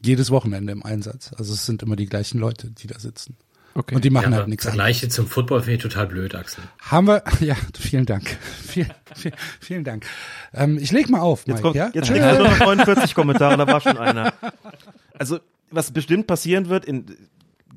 jedes 0.00 0.30
Wochenende 0.30 0.72
im 0.72 0.84
Einsatz. 0.84 1.32
Also 1.36 1.54
es 1.54 1.66
sind 1.66 1.82
immer 1.82 1.96
die 1.96 2.06
gleichen 2.06 2.38
Leute, 2.38 2.70
die 2.70 2.86
da 2.86 2.98
sitzen. 2.98 3.36
Okay. 3.76 3.94
Und 3.94 4.04
die 4.04 4.10
machen 4.10 4.32
Ja, 4.32 4.38
halt 4.38 4.48
nichts 4.48 4.64
anderes. 4.66 4.78
Vergleiche 4.78 5.08
zum 5.10 5.26
Football 5.26 5.60
finde 5.60 5.74
ich 5.76 5.82
total 5.82 6.06
blöd, 6.06 6.34
Axel. 6.34 6.64
Haben 6.80 7.08
wir, 7.08 7.22
ja, 7.40 7.56
vielen 7.78 8.06
Dank. 8.06 8.38
Vielen, 8.66 8.90
vielen, 9.14 9.34
vielen 9.60 9.84
Dank. 9.84 10.06
Ähm, 10.52 10.78
ich 10.78 10.92
leg 10.92 11.08
mal 11.08 11.20
auf, 11.20 11.40
Jetzt 11.40 11.48
Mike, 11.48 11.62
kommt, 11.62 11.76
ja? 11.76 11.90
jetzt 11.94 12.06
stehen 12.06 12.22
nur 12.22 12.48
noch 12.48 12.58
49 12.58 13.14
Kommentare, 13.14 13.56
da 13.56 13.66
war 13.66 13.80
schon 13.80 13.98
einer. 13.98 14.32
Also, 15.18 15.38
was 15.70 15.92
bestimmt 15.92 16.26
passieren 16.26 16.68
wird, 16.68 16.84
in, 16.84 17.06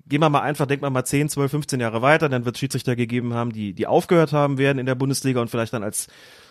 gehen 0.09 0.19
wir 0.19 0.27
mal 0.27 0.41
einfach, 0.41 0.65
denken 0.65 0.83
wir 0.83 0.89
mal 0.89 1.05
10, 1.05 1.29
12, 1.29 1.51
15 1.51 1.79
Jahre 1.79 2.01
weiter, 2.01 2.27
dann 2.27 2.43
wird 2.43 2.55
es 2.55 2.59
Schiedsrichter 2.59 2.97
gegeben 2.97 3.33
haben, 3.33 3.53
die, 3.53 3.71
die 3.71 3.87
aufgehört 3.87 4.33
haben 4.33 4.57
werden 4.57 4.77
in 4.77 4.85
der 4.85 4.95
Bundesliga 4.95 5.39
und 5.39 5.49
vielleicht 5.49 5.71
dann 5.71 5.83
als 5.83 6.07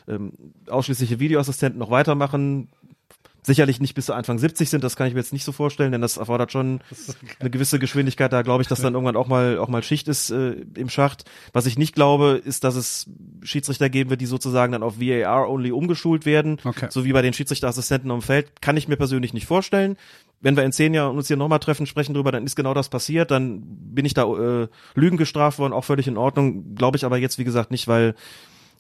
ähm, 0.08 0.32
ausschließliche 0.68 1.20
Videoassistenten 1.20 1.78
noch 1.78 1.90
weitermachen. 1.90 2.68
Sicherlich 3.42 3.80
nicht 3.80 3.94
bis 3.94 4.06
zu 4.06 4.12
Anfang 4.14 4.38
70 4.38 4.68
sind, 4.68 4.84
das 4.84 4.96
kann 4.96 5.06
ich 5.06 5.14
mir 5.14 5.20
jetzt 5.20 5.32
nicht 5.32 5.44
so 5.44 5.52
vorstellen, 5.52 5.92
denn 5.92 6.00
das 6.02 6.16
erfordert 6.16 6.52
schon 6.52 6.80
eine 7.40 7.48
gewisse 7.50 7.78
Geschwindigkeit. 7.78 8.32
Da 8.32 8.42
glaube 8.42 8.62
ich, 8.62 8.68
dass 8.68 8.82
dann 8.82 8.94
irgendwann 8.94 9.16
auch 9.16 9.28
mal 9.28 9.58
auch 9.58 9.68
mal 9.68 9.82
Schicht 9.82 10.08
ist 10.08 10.30
äh, 10.30 10.56
im 10.74 10.90
Schacht. 10.90 11.24
Was 11.52 11.64
ich 11.66 11.78
nicht 11.78 11.94
glaube, 11.94 12.40
ist, 12.44 12.64
dass 12.64 12.74
es 12.74 13.06
Schiedsrichter 13.42 13.88
geben 13.88 14.10
wird, 14.10 14.20
die 14.20 14.26
sozusagen 14.26 14.72
dann 14.72 14.82
auf 14.82 15.00
VAR 15.00 15.48
only 15.48 15.70
umgeschult 15.72 16.26
werden, 16.26 16.58
Okay. 16.64 16.88
so 16.90 17.04
wie 17.04 17.12
bei 17.12 17.22
den 17.22 17.32
Schiedsrichterassistenten 17.32 18.10
am 18.10 18.22
Feld. 18.22 18.60
Kann 18.60 18.76
ich 18.76 18.88
mir 18.88 18.96
persönlich 18.96 19.32
nicht 19.32 19.46
vorstellen. 19.46 19.96
Wenn 20.40 20.56
wir 20.56 20.64
in 20.64 20.72
zehn 20.72 20.92
Jahren 20.94 21.16
uns 21.16 21.28
hier 21.28 21.36
nochmal 21.36 21.58
treffen, 21.58 21.86
sprechen 21.86 22.14
drüber, 22.14 22.30
dann 22.30 22.44
ist 22.44 22.54
genau 22.54 22.74
das 22.74 22.88
passiert. 22.90 23.30
Dann 23.30 23.62
bin 23.64 24.04
ich 24.04 24.14
da 24.14 24.24
äh, 24.62 24.68
Lügen 24.94 25.16
gestraft 25.16 25.58
worden, 25.58 25.72
auch 25.72 25.84
völlig 25.84 26.06
in 26.06 26.16
Ordnung. 26.16 26.74
Glaube 26.74 26.96
ich 26.96 27.04
aber 27.04 27.16
jetzt 27.18 27.38
wie 27.38 27.44
gesagt 27.44 27.70
nicht, 27.70 27.88
weil 27.88 28.14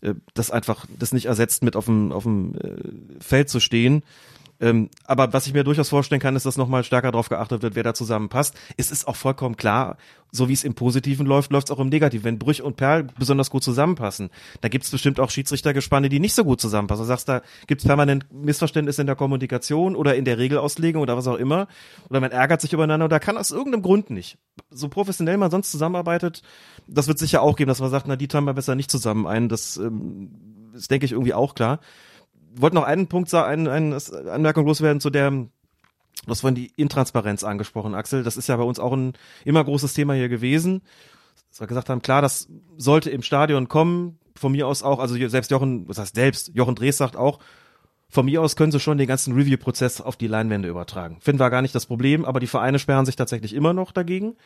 äh, 0.02 0.14
das 0.34 0.50
einfach 0.50 0.86
das 0.98 1.12
nicht 1.12 1.26
ersetzt, 1.26 1.62
mit 1.64 1.74
auf 1.74 1.86
dem 1.86 2.12
auf 2.12 2.22
dem 2.24 2.54
äh, 2.56 3.22
Feld 3.22 3.48
zu 3.48 3.58
stehen. 3.60 4.02
Ähm, 4.60 4.90
aber 5.04 5.32
was 5.32 5.46
ich 5.46 5.54
mir 5.54 5.64
durchaus 5.64 5.88
vorstellen 5.88 6.20
kann, 6.20 6.34
ist, 6.34 6.44
dass 6.44 6.56
nochmal 6.56 6.82
stärker 6.82 7.12
darauf 7.12 7.28
geachtet 7.28 7.62
wird, 7.62 7.74
wer 7.76 7.84
da 7.84 7.94
zusammenpasst. 7.94 8.54
Es 8.76 8.90
ist 8.90 9.06
auch 9.06 9.14
vollkommen 9.14 9.56
klar, 9.56 9.96
so 10.32 10.48
wie 10.48 10.52
es 10.52 10.64
im 10.64 10.74
Positiven 10.74 11.26
läuft, 11.26 11.52
läuft 11.52 11.68
es 11.68 11.70
auch 11.70 11.78
im 11.78 11.88
Negativen. 11.88 12.24
Wenn 12.24 12.38
Brüch 12.38 12.60
und 12.62 12.76
Perl 12.76 13.06
besonders 13.18 13.50
gut 13.50 13.62
zusammenpassen, 13.62 14.30
da 14.60 14.68
gibt 14.68 14.84
es 14.84 14.90
bestimmt 14.90 15.20
auch 15.20 15.30
Schiedsrichtergespanne, 15.30 16.08
die 16.08 16.20
nicht 16.20 16.34
so 16.34 16.44
gut 16.44 16.60
zusammenpassen. 16.60 17.04
Du 17.04 17.08
sagst, 17.08 17.28
da 17.28 17.42
gibt 17.66 17.82
es 17.82 17.86
permanent 17.86 18.26
Missverständnisse 18.32 19.00
in 19.00 19.06
der 19.06 19.16
Kommunikation 19.16 19.94
oder 19.94 20.16
in 20.16 20.24
der 20.24 20.38
Regelauslegung 20.38 21.02
oder 21.02 21.16
was 21.16 21.28
auch 21.28 21.36
immer. 21.36 21.68
Oder 22.10 22.20
man 22.20 22.32
ärgert 22.32 22.60
sich 22.60 22.72
übereinander 22.72 23.06
oder 23.06 23.20
kann 23.20 23.38
aus 23.38 23.52
irgendeinem 23.52 23.82
Grund 23.82 24.10
nicht. 24.10 24.38
So 24.70 24.88
professionell 24.88 25.36
man 25.36 25.50
sonst 25.50 25.70
zusammenarbeitet, 25.70 26.42
das 26.88 27.06
wird 27.06 27.18
sicher 27.18 27.42
auch 27.42 27.56
geben, 27.56 27.68
dass 27.68 27.80
man 27.80 27.90
sagt, 27.90 28.08
na, 28.08 28.16
die 28.16 28.28
teilen 28.28 28.44
wir 28.44 28.54
besser 28.54 28.74
nicht 28.74 28.90
zusammen 28.90 29.26
ein. 29.26 29.48
Das 29.48 29.76
ähm, 29.76 30.72
ist, 30.74 30.90
denke 30.90 31.06
ich, 31.06 31.12
irgendwie 31.12 31.34
auch 31.34 31.54
klar 31.54 31.78
wollte 32.60 32.76
noch 32.76 32.84
einen 32.84 33.06
Punkt 33.06 33.32
eine, 33.32 33.70
eine 33.70 33.98
Anmerkung 34.30 34.66
loswerden 34.66 35.00
zu 35.00 35.10
der, 35.10 35.32
hast 36.26 36.40
vorhin 36.40 36.54
die 36.54 36.72
Intransparenz 36.76 37.44
angesprochen, 37.44 37.94
Axel. 37.94 38.22
Das 38.22 38.36
ist 38.36 38.48
ja 38.48 38.56
bei 38.56 38.62
uns 38.62 38.78
auch 38.78 38.92
ein 38.92 39.14
immer 39.44 39.64
großes 39.64 39.94
Thema 39.94 40.14
hier 40.14 40.28
gewesen. 40.28 40.82
Dass 41.50 41.60
wir 41.60 41.66
gesagt 41.66 41.88
haben, 41.88 42.02
klar, 42.02 42.22
das 42.22 42.48
sollte 42.76 43.10
im 43.10 43.22
Stadion 43.22 43.68
kommen. 43.68 44.18
Von 44.36 44.52
mir 44.52 44.66
aus 44.66 44.82
auch, 44.82 45.00
also 45.00 45.16
selbst 45.28 45.50
Jochen, 45.50 45.88
was 45.88 45.98
heißt 45.98 46.14
selbst, 46.14 46.52
Jochen 46.54 46.74
Drees 46.74 46.96
sagt 46.96 47.16
auch, 47.16 47.40
von 48.08 48.24
mir 48.24 48.40
aus 48.40 48.56
können 48.56 48.72
sie 48.72 48.80
schon 48.80 48.98
den 48.98 49.06
ganzen 49.06 49.34
Review-Prozess 49.34 50.00
auf 50.00 50.16
die 50.16 50.28
Leinwände 50.28 50.68
übertragen. 50.68 51.18
Finden 51.20 51.40
wir 51.40 51.50
gar 51.50 51.60
nicht 51.60 51.74
das 51.74 51.86
Problem, 51.86 52.24
aber 52.24 52.40
die 52.40 52.46
Vereine 52.46 52.78
sperren 52.78 53.04
sich 53.04 53.16
tatsächlich 53.16 53.54
immer 53.54 53.74
noch 53.74 53.92
dagegen. 53.92 54.36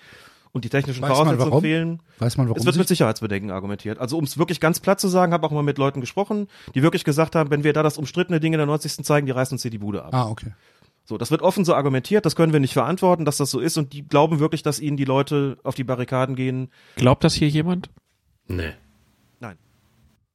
Und 0.52 0.66
die 0.66 0.68
technischen 0.68 1.00
Weiß 1.00 1.10
Voraussetzungen 1.10 1.60
fehlen. 1.62 2.02
Weiß 2.18 2.36
man, 2.36 2.46
warum 2.46 2.58
Es 2.58 2.66
wird 2.66 2.76
mit 2.76 2.86
Sicherheitsbedenken 2.86 3.50
argumentiert. 3.50 3.98
Also 3.98 4.18
um 4.18 4.24
es 4.24 4.36
wirklich 4.36 4.60
ganz 4.60 4.80
platt 4.80 5.00
zu 5.00 5.08
sagen, 5.08 5.32
habe 5.32 5.46
auch 5.46 5.50
mal 5.50 5.62
mit 5.62 5.78
Leuten 5.78 6.02
gesprochen, 6.02 6.46
die 6.74 6.82
wirklich 6.82 7.04
gesagt 7.04 7.34
haben, 7.34 7.50
wenn 7.50 7.64
wir 7.64 7.72
da 7.72 7.82
das 7.82 7.96
umstrittene 7.96 8.38
Ding 8.38 8.52
in 8.52 8.58
der 8.58 8.66
90. 8.66 9.04
zeigen, 9.04 9.26
die 9.26 9.32
reißen 9.32 9.54
uns 9.54 9.62
hier 9.62 9.70
die 9.70 9.78
Bude 9.78 10.04
ab. 10.04 10.12
Ah, 10.12 10.28
okay. 10.28 10.52
So, 11.04 11.18
das 11.18 11.30
wird 11.30 11.42
offen 11.42 11.64
so 11.64 11.74
argumentiert, 11.74 12.26
das 12.26 12.36
können 12.36 12.52
wir 12.52 12.60
nicht 12.60 12.74
verantworten, 12.74 13.24
dass 13.24 13.38
das 13.38 13.50
so 13.50 13.60
ist 13.60 13.76
und 13.76 13.92
die 13.92 14.06
glauben 14.06 14.38
wirklich, 14.38 14.62
dass 14.62 14.78
ihnen 14.78 14.96
die 14.96 15.04
Leute 15.04 15.58
auf 15.64 15.74
die 15.74 15.84
Barrikaden 15.84 16.36
gehen. 16.36 16.70
Glaubt 16.96 17.24
das 17.24 17.34
hier 17.34 17.48
jemand? 17.48 17.90
Nee. 18.46 18.72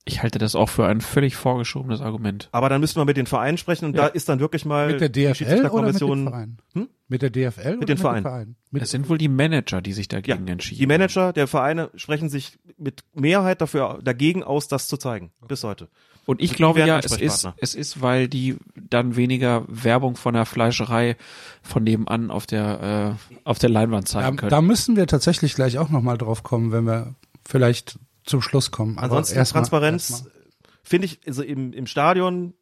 Ich 0.07 0.23
halte 0.23 0.39
das 0.39 0.55
auch 0.55 0.69
für 0.69 0.87
ein 0.87 1.01
völlig 1.01 1.35
vorgeschobenes 1.35 2.01
Argument. 2.01 2.49
Aber 2.51 2.69
dann 2.69 2.81
müssten 2.81 2.99
wir 2.99 3.05
mit 3.05 3.17
den 3.17 3.25
Vereinen 3.27 3.57
sprechen 3.57 3.85
und 3.85 3.97
da 3.97 4.07
ist 4.07 4.29
dann 4.29 4.39
wirklich 4.39 4.65
mal 4.65 4.87
Mit 4.87 5.01
der 5.01 5.09
die 5.09 5.25
DFL 5.25 5.67
oder 5.69 5.87
mit 5.91 5.99
den 6.01 6.23
Vereinen? 6.23 6.57
Hm? 6.73 6.87
Mit 7.09 7.21
der 7.21 7.29
DFL 7.29 7.59
oder 7.59 7.85
den 7.85 7.89
mit 7.89 7.99
Vereinen. 7.99 8.15
den 8.15 8.23
Vereinen? 8.23 8.55
Mit 8.71 8.81
Es 8.83 8.91
sind 8.91 9.09
wohl 9.09 9.17
die 9.17 9.27
Manager, 9.27 9.81
die 9.81 9.93
sich 9.93 10.07
Ja, 10.11 10.19
dagegen 10.21 10.47
entschieden 10.47 10.79
die 10.79 10.87
Manager 10.87 11.33
der 11.33 11.47
Vereine 11.47 11.89
sprechen 11.95 12.29
sich 12.29 12.57
mit 12.77 13.03
Mehrheit 13.13 13.61
dafür 13.61 13.99
dagegen 14.03 14.43
aus, 14.43 14.67
das 14.67 14.87
zu 14.87 14.97
zeigen. 14.97 15.31
Bis 15.47 15.63
heute. 15.63 15.89
Und 16.25 16.41
ich 16.41 16.51
Die 16.51 16.55
glaube 16.57 16.79
wären 16.79 16.87
ja, 16.89 16.99
es 16.99 17.17
ist, 17.17 17.49
es 17.57 17.73
ist, 17.73 18.01
weil 18.01 18.27
die 18.27 18.57
dann 18.75 19.15
weniger 19.15 19.63
Werbung 19.69 20.17
von 20.17 20.33
der 20.33 20.45
Fleischerei 20.45 21.15
von 21.61 21.83
nebenan 21.83 22.31
auf 22.31 22.45
der, 22.45 23.15
äh, 23.17 23.39
auf 23.45 23.59
der 23.59 23.69
Leinwand 23.69 24.07
Da, 24.07 24.11
zeigen 24.11 24.35
können. 24.35 24.49
da 24.49 24.61
müssen 24.61 24.97
wir 24.97 25.07
tatsächlich 25.07 25.55
gleich 25.55 25.77
auch 25.77 25.89
nochmal 25.89 26.17
drauf 26.17 26.43
kommen, 26.43 26.73
wenn 26.73 26.85
wir 26.85 27.15
vielleicht 27.45 27.97
zum 28.27 28.41
Schluss 28.41 28.71
kommen. 28.71 28.97
Aber 28.97 29.05
Ansonsten 29.05 29.37
erst 29.37 29.53
Transparenz 29.53 30.25
finde 30.83 31.05
ich 31.05 31.19
also 31.25 31.43
im, 31.43 31.73
im 31.73 31.87
Stadion 31.87 32.53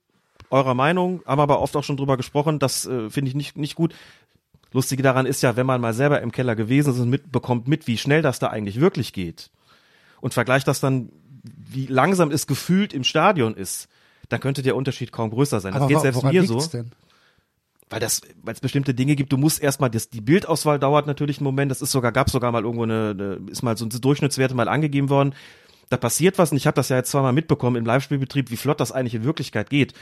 eurer 0.50 0.74
Meinung, 0.74 1.22
haben 1.26 1.40
wir 1.40 1.44
aber 1.44 1.60
oft 1.60 1.76
auch 1.76 1.84
schon 1.84 1.98
drüber 1.98 2.18
gesprochen, 2.18 2.60
das 2.60 2.85
äh, 2.85 3.10
finde 3.10 3.30
ich 3.30 3.35
nicht, 3.35 3.58
nicht 3.58 3.76
gut. 3.76 3.94
Lustige 4.72 5.03
daran 5.03 5.26
ist 5.26 5.42
ja, 5.42 5.56
wenn 5.56 5.66
man 5.66 5.82
mal 5.82 5.94
selber 5.94 6.22
im 6.22 6.32
Keller 6.32 6.56
gewesen 6.56 6.94
ist 6.94 7.00
und 7.00 7.10
mitbekommt 7.10 7.68
mit, 7.68 7.88
wie 7.88 7.98
schnell 7.98 8.22
das 8.22 8.40
da 8.40 8.48
eigentlich 8.48 8.80
wirklich 8.80 9.14
geht 9.14 9.50
und 10.22 10.34
vergleicht 10.34 10.68
das 10.68 10.80
dann, 10.80 11.10
wie 11.44 11.88
langsam 11.88 12.32
es 12.32 12.48
gefühlt 12.48 12.94
im 12.94 13.03
Stadion 13.03 13.56
ist, 13.56 13.88
dann 14.30 14.40
könnte 14.40 14.61
der 14.64 14.76
Unterschied 14.76 15.11
kaum 15.11 15.30
größer 15.30 15.60
sein. 15.60 15.74
Das 15.74 15.84
Aber 15.84 15.90
geht 15.90 16.02
selbst 16.02 16.24
mir 16.24 16.44
so. 16.45 16.60
Denn? 16.68 16.92
Weil 17.89 17.99
das, 17.99 18.22
weil 18.41 18.53
es 18.53 18.59
bestimmte 18.59 18.93
Dinge 18.93 19.15
gibt. 19.15 19.31
Du 19.31 19.38
musst 19.38 19.61
erstmal, 19.61 19.89
das, 19.89 20.09
die 20.09 20.22
Bildauswahl 20.22 20.80
dauert 20.80 21.07
natürlich 21.07 21.38
einen 21.38 21.45
Moment. 21.45 21.69
Das 21.69 21.81
ist 21.81 21.91
sogar, 21.91 22.11
gab 22.11 22.30
sogar 22.30 22.51
mal 22.51 22.64
irgendwo 22.64 22.83
eine, 22.83 23.11
eine, 23.11 23.51
ist 23.51 23.61
mal 23.61 23.77
so 23.77 23.85
ein 23.85 23.89
Durchschnittswerte 23.89 24.55
mal 24.55 24.67
angegeben 24.67 25.09
worden. 25.09 25.35
Da 25.89 25.97
passiert 25.97 26.39
was 26.39 26.51
und 26.51 26.57
ich 26.57 26.65
habe 26.65 26.75
das 26.75 26.89
ja 26.89 26.97
jetzt 26.97 27.11
zweimal 27.11 27.33
mitbekommen 27.33 27.75
im 27.75 27.85
Live-Spielbetrieb, 27.85 28.49
wie 28.49 28.57
flott 28.57 28.80
das 28.80 28.91
eigentlich 28.91 29.15
in 29.15 29.23
Wirklichkeit 29.23 29.69
geht. 29.69 29.93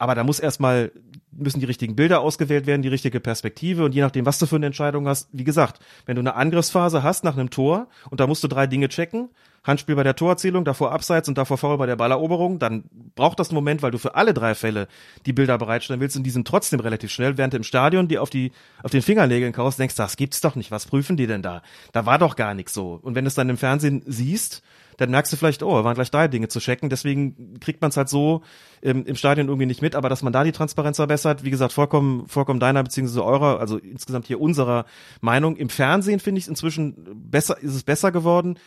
Aber 0.00 0.14
da 0.14 0.24
muss 0.24 0.40
erstmal, 0.40 0.92
müssen 1.30 1.60
die 1.60 1.66
richtigen 1.66 1.94
Bilder 1.94 2.22
ausgewählt 2.22 2.66
werden, 2.66 2.80
die 2.80 2.88
richtige 2.88 3.20
Perspektive 3.20 3.84
und 3.84 3.94
je 3.94 4.00
nachdem, 4.00 4.24
was 4.24 4.38
du 4.38 4.46
für 4.46 4.56
eine 4.56 4.64
Entscheidung 4.64 5.06
hast, 5.06 5.28
wie 5.32 5.44
gesagt, 5.44 5.78
wenn 6.06 6.16
du 6.16 6.20
eine 6.20 6.36
Angriffsphase 6.36 7.02
hast 7.02 7.22
nach 7.22 7.36
einem 7.36 7.50
Tor 7.50 7.86
und 8.08 8.18
da 8.18 8.26
musst 8.26 8.42
du 8.42 8.48
drei 8.48 8.66
Dinge 8.66 8.88
checken, 8.88 9.28
Handspiel 9.62 9.96
bei 9.96 10.02
der 10.02 10.16
Torerzielung, 10.16 10.64
davor 10.64 10.92
Abseits 10.92 11.28
und 11.28 11.36
davor 11.36 11.58
Foul 11.58 11.76
bei 11.76 11.84
der 11.84 11.96
Balleroberung, 11.96 12.58
dann 12.58 12.84
braucht 13.14 13.38
das 13.38 13.50
einen 13.50 13.56
Moment, 13.56 13.82
weil 13.82 13.90
du 13.90 13.98
für 13.98 14.14
alle 14.14 14.32
drei 14.32 14.54
Fälle 14.54 14.88
die 15.26 15.34
Bilder 15.34 15.58
bereitstellen 15.58 16.00
willst 16.00 16.16
und 16.16 16.22
die 16.22 16.30
sind 16.30 16.48
trotzdem 16.48 16.80
relativ 16.80 17.10
schnell, 17.10 17.36
während 17.36 17.52
du 17.52 17.58
im 17.58 17.62
Stadion 17.62 18.08
dir 18.08 18.22
auf 18.22 18.30
die, 18.30 18.52
auf 18.82 18.90
den 18.90 19.02
Fingernägeln 19.02 19.52
kaust, 19.52 19.78
denkst, 19.78 19.96
das 19.96 20.16
gibt's 20.16 20.40
doch 20.40 20.54
nicht, 20.54 20.70
was 20.70 20.86
prüfen 20.86 21.18
die 21.18 21.26
denn 21.26 21.42
da? 21.42 21.60
Da 21.92 22.06
war 22.06 22.16
doch 22.16 22.36
gar 22.36 22.54
nichts 22.54 22.72
so. 22.72 22.98
Und 23.02 23.16
wenn 23.16 23.26
du 23.26 23.28
es 23.28 23.34
dann 23.34 23.50
im 23.50 23.58
Fernsehen 23.58 24.02
siehst, 24.06 24.62
dann 25.00 25.10
merkst 25.10 25.32
du 25.32 25.38
vielleicht, 25.38 25.62
oh, 25.62 25.82
waren 25.82 25.94
gleich 25.94 26.10
drei 26.10 26.28
Dinge 26.28 26.48
zu 26.48 26.60
checken. 26.60 26.90
Deswegen 26.90 27.58
kriegt 27.58 27.80
man 27.80 27.88
es 27.88 27.96
halt 27.96 28.10
so 28.10 28.42
ähm, 28.82 29.06
im 29.06 29.16
Stadion 29.16 29.48
irgendwie 29.48 29.64
nicht 29.64 29.80
mit. 29.80 29.94
Aber 29.94 30.10
dass 30.10 30.22
man 30.22 30.32
da 30.32 30.44
die 30.44 30.52
Transparenz 30.52 30.96
verbessert, 30.96 31.42
wie 31.42 31.50
gesagt, 31.50 31.72
vollkommen, 31.72 32.28
vollkommen 32.28 32.60
deiner 32.60 32.82
beziehungsweise 32.82 33.24
eurer, 33.24 33.60
also 33.60 33.78
insgesamt 33.78 34.26
hier 34.26 34.38
unserer 34.38 34.84
Meinung. 35.22 35.56
Im 35.56 35.70
Fernsehen 35.70 36.20
finde 36.20 36.40
ich 36.40 36.44
es 36.44 36.48
inzwischen 36.48 36.96
besser, 37.14 37.58
ist 37.58 37.74
es 37.74 37.82
besser 37.82 38.12
geworden, 38.12 38.58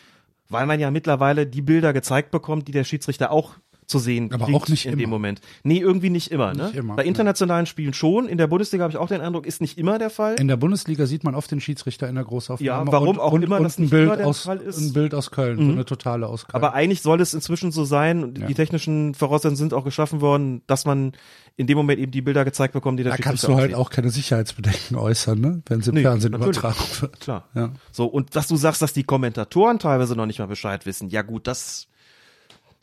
weil 0.50 0.66
man 0.66 0.80
ja 0.80 0.90
mittlerweile 0.90 1.46
die 1.46 1.62
Bilder 1.62 1.94
gezeigt 1.94 2.32
bekommt, 2.32 2.68
die 2.68 2.72
der 2.72 2.84
Schiedsrichter 2.84 3.30
auch 3.30 3.52
zu 3.94 4.00
sehen 4.00 4.32
Aber 4.34 4.46
auch 4.54 4.68
nicht 4.68 4.86
in 4.86 4.92
dem 4.94 5.00
immer. 5.02 5.10
Moment. 5.12 5.40
Nee, 5.64 5.78
irgendwie 5.80 6.10
nicht 6.10 6.32
immer. 6.32 6.54
Nicht 6.54 6.74
ne? 6.74 6.80
immer, 6.80 6.96
Bei 6.96 7.04
ja. 7.04 7.08
internationalen 7.08 7.66
Spielen 7.66 7.94
schon. 7.94 8.28
In 8.28 8.38
der 8.38 8.48
Bundesliga 8.48 8.84
habe 8.84 8.92
ich 8.92 8.98
auch 8.98 9.08
den 9.08 9.22
Eindruck, 9.22 9.46
ist 9.46 9.62
nicht 9.62 9.78
immer 9.78 10.00
der 10.00 10.10
Fall. 10.10 10.36
In 10.40 10.48
der 10.48 10.58
Bundesliga 10.58 11.06
sieht 11.06 11.24
man 11.24 11.36
oft 11.36 11.50
den 11.52 11.62
Schiedsrichter 11.62 12.10
in 12.10 12.16
der 12.16 12.24
Großaufnahme. 12.26 12.86
Ja, 12.88 12.92
warum 12.92 13.10
und, 13.10 13.20
auch 13.20 13.32
und, 13.32 13.44
immer 13.44 13.58
und 13.58 13.64
das 13.64 13.78
ein 13.78 13.84
nicht 13.84 13.92
Bild 13.92 14.06
immer 14.08 14.18
der 14.18 14.28
aus, 14.28 14.42
Fall 14.42 14.58
ist. 14.58 14.80
Ein 14.80 14.94
Bild 14.94 15.14
aus 15.14 15.32
Köln, 15.32 15.58
so 15.58 15.72
eine 15.72 15.86
totale 15.86 16.28
aus 16.28 16.46
Köln. 16.48 16.56
Aber 16.64 16.74
eigentlich 16.74 17.02
soll 17.02 17.22
es 17.22 17.34
inzwischen 17.34 17.72
so 17.72 17.86
sein, 17.86 18.24
und 18.24 18.40
Ja. 18.40 18.48
die 18.48 18.54
technischen 18.56 19.14
Voraussetzungen 19.14 19.56
sind 19.56 19.74
auch 19.74 19.86
geschaffen 19.86 20.20
worden, 20.22 20.64
dass 20.68 20.86
man 20.86 21.14
in 21.56 21.68
dem 21.68 21.78
Moment 21.78 22.00
eben 22.00 22.12
die 22.12 22.22
Bilder 22.22 22.44
gezeigt 22.46 22.74
bekommt, 22.74 22.98
die 23.00 23.04
der 23.04 23.12
da 23.12 23.18
kannst 23.18 23.42
Schiedsrichter 23.44 23.56
du 23.56 23.62
halt 23.62 23.76
auch 23.76 23.92
keine 23.92 24.10
Sicherheitsbedenken 24.10 24.98
äußern, 24.98 25.40
ne? 25.40 25.62
wenn 25.68 25.82
sie 25.82 25.90
im 25.92 25.96
Nee, 25.98 26.02
Fernsehen 26.02 26.32
natürlich. 26.32 26.58
übertragen 26.58 27.02
wird. 27.02 27.20
Klar. 27.20 27.48
Ja. 27.54 27.70
So, 27.92 28.06
und 28.08 28.36
dass 28.36 28.48
du 28.48 28.56
sagst, 28.56 28.82
dass 28.82 28.92
die 28.94 29.04
Kommentatoren 29.04 29.78
teilweise 29.78 30.16
noch 30.16 30.26
nicht 30.26 30.40
mal 30.40 30.48
Bescheid 30.48 30.86
wissen. 30.88 31.10
Ja 31.10 31.22
gut, 31.22 31.46
das, 31.46 31.88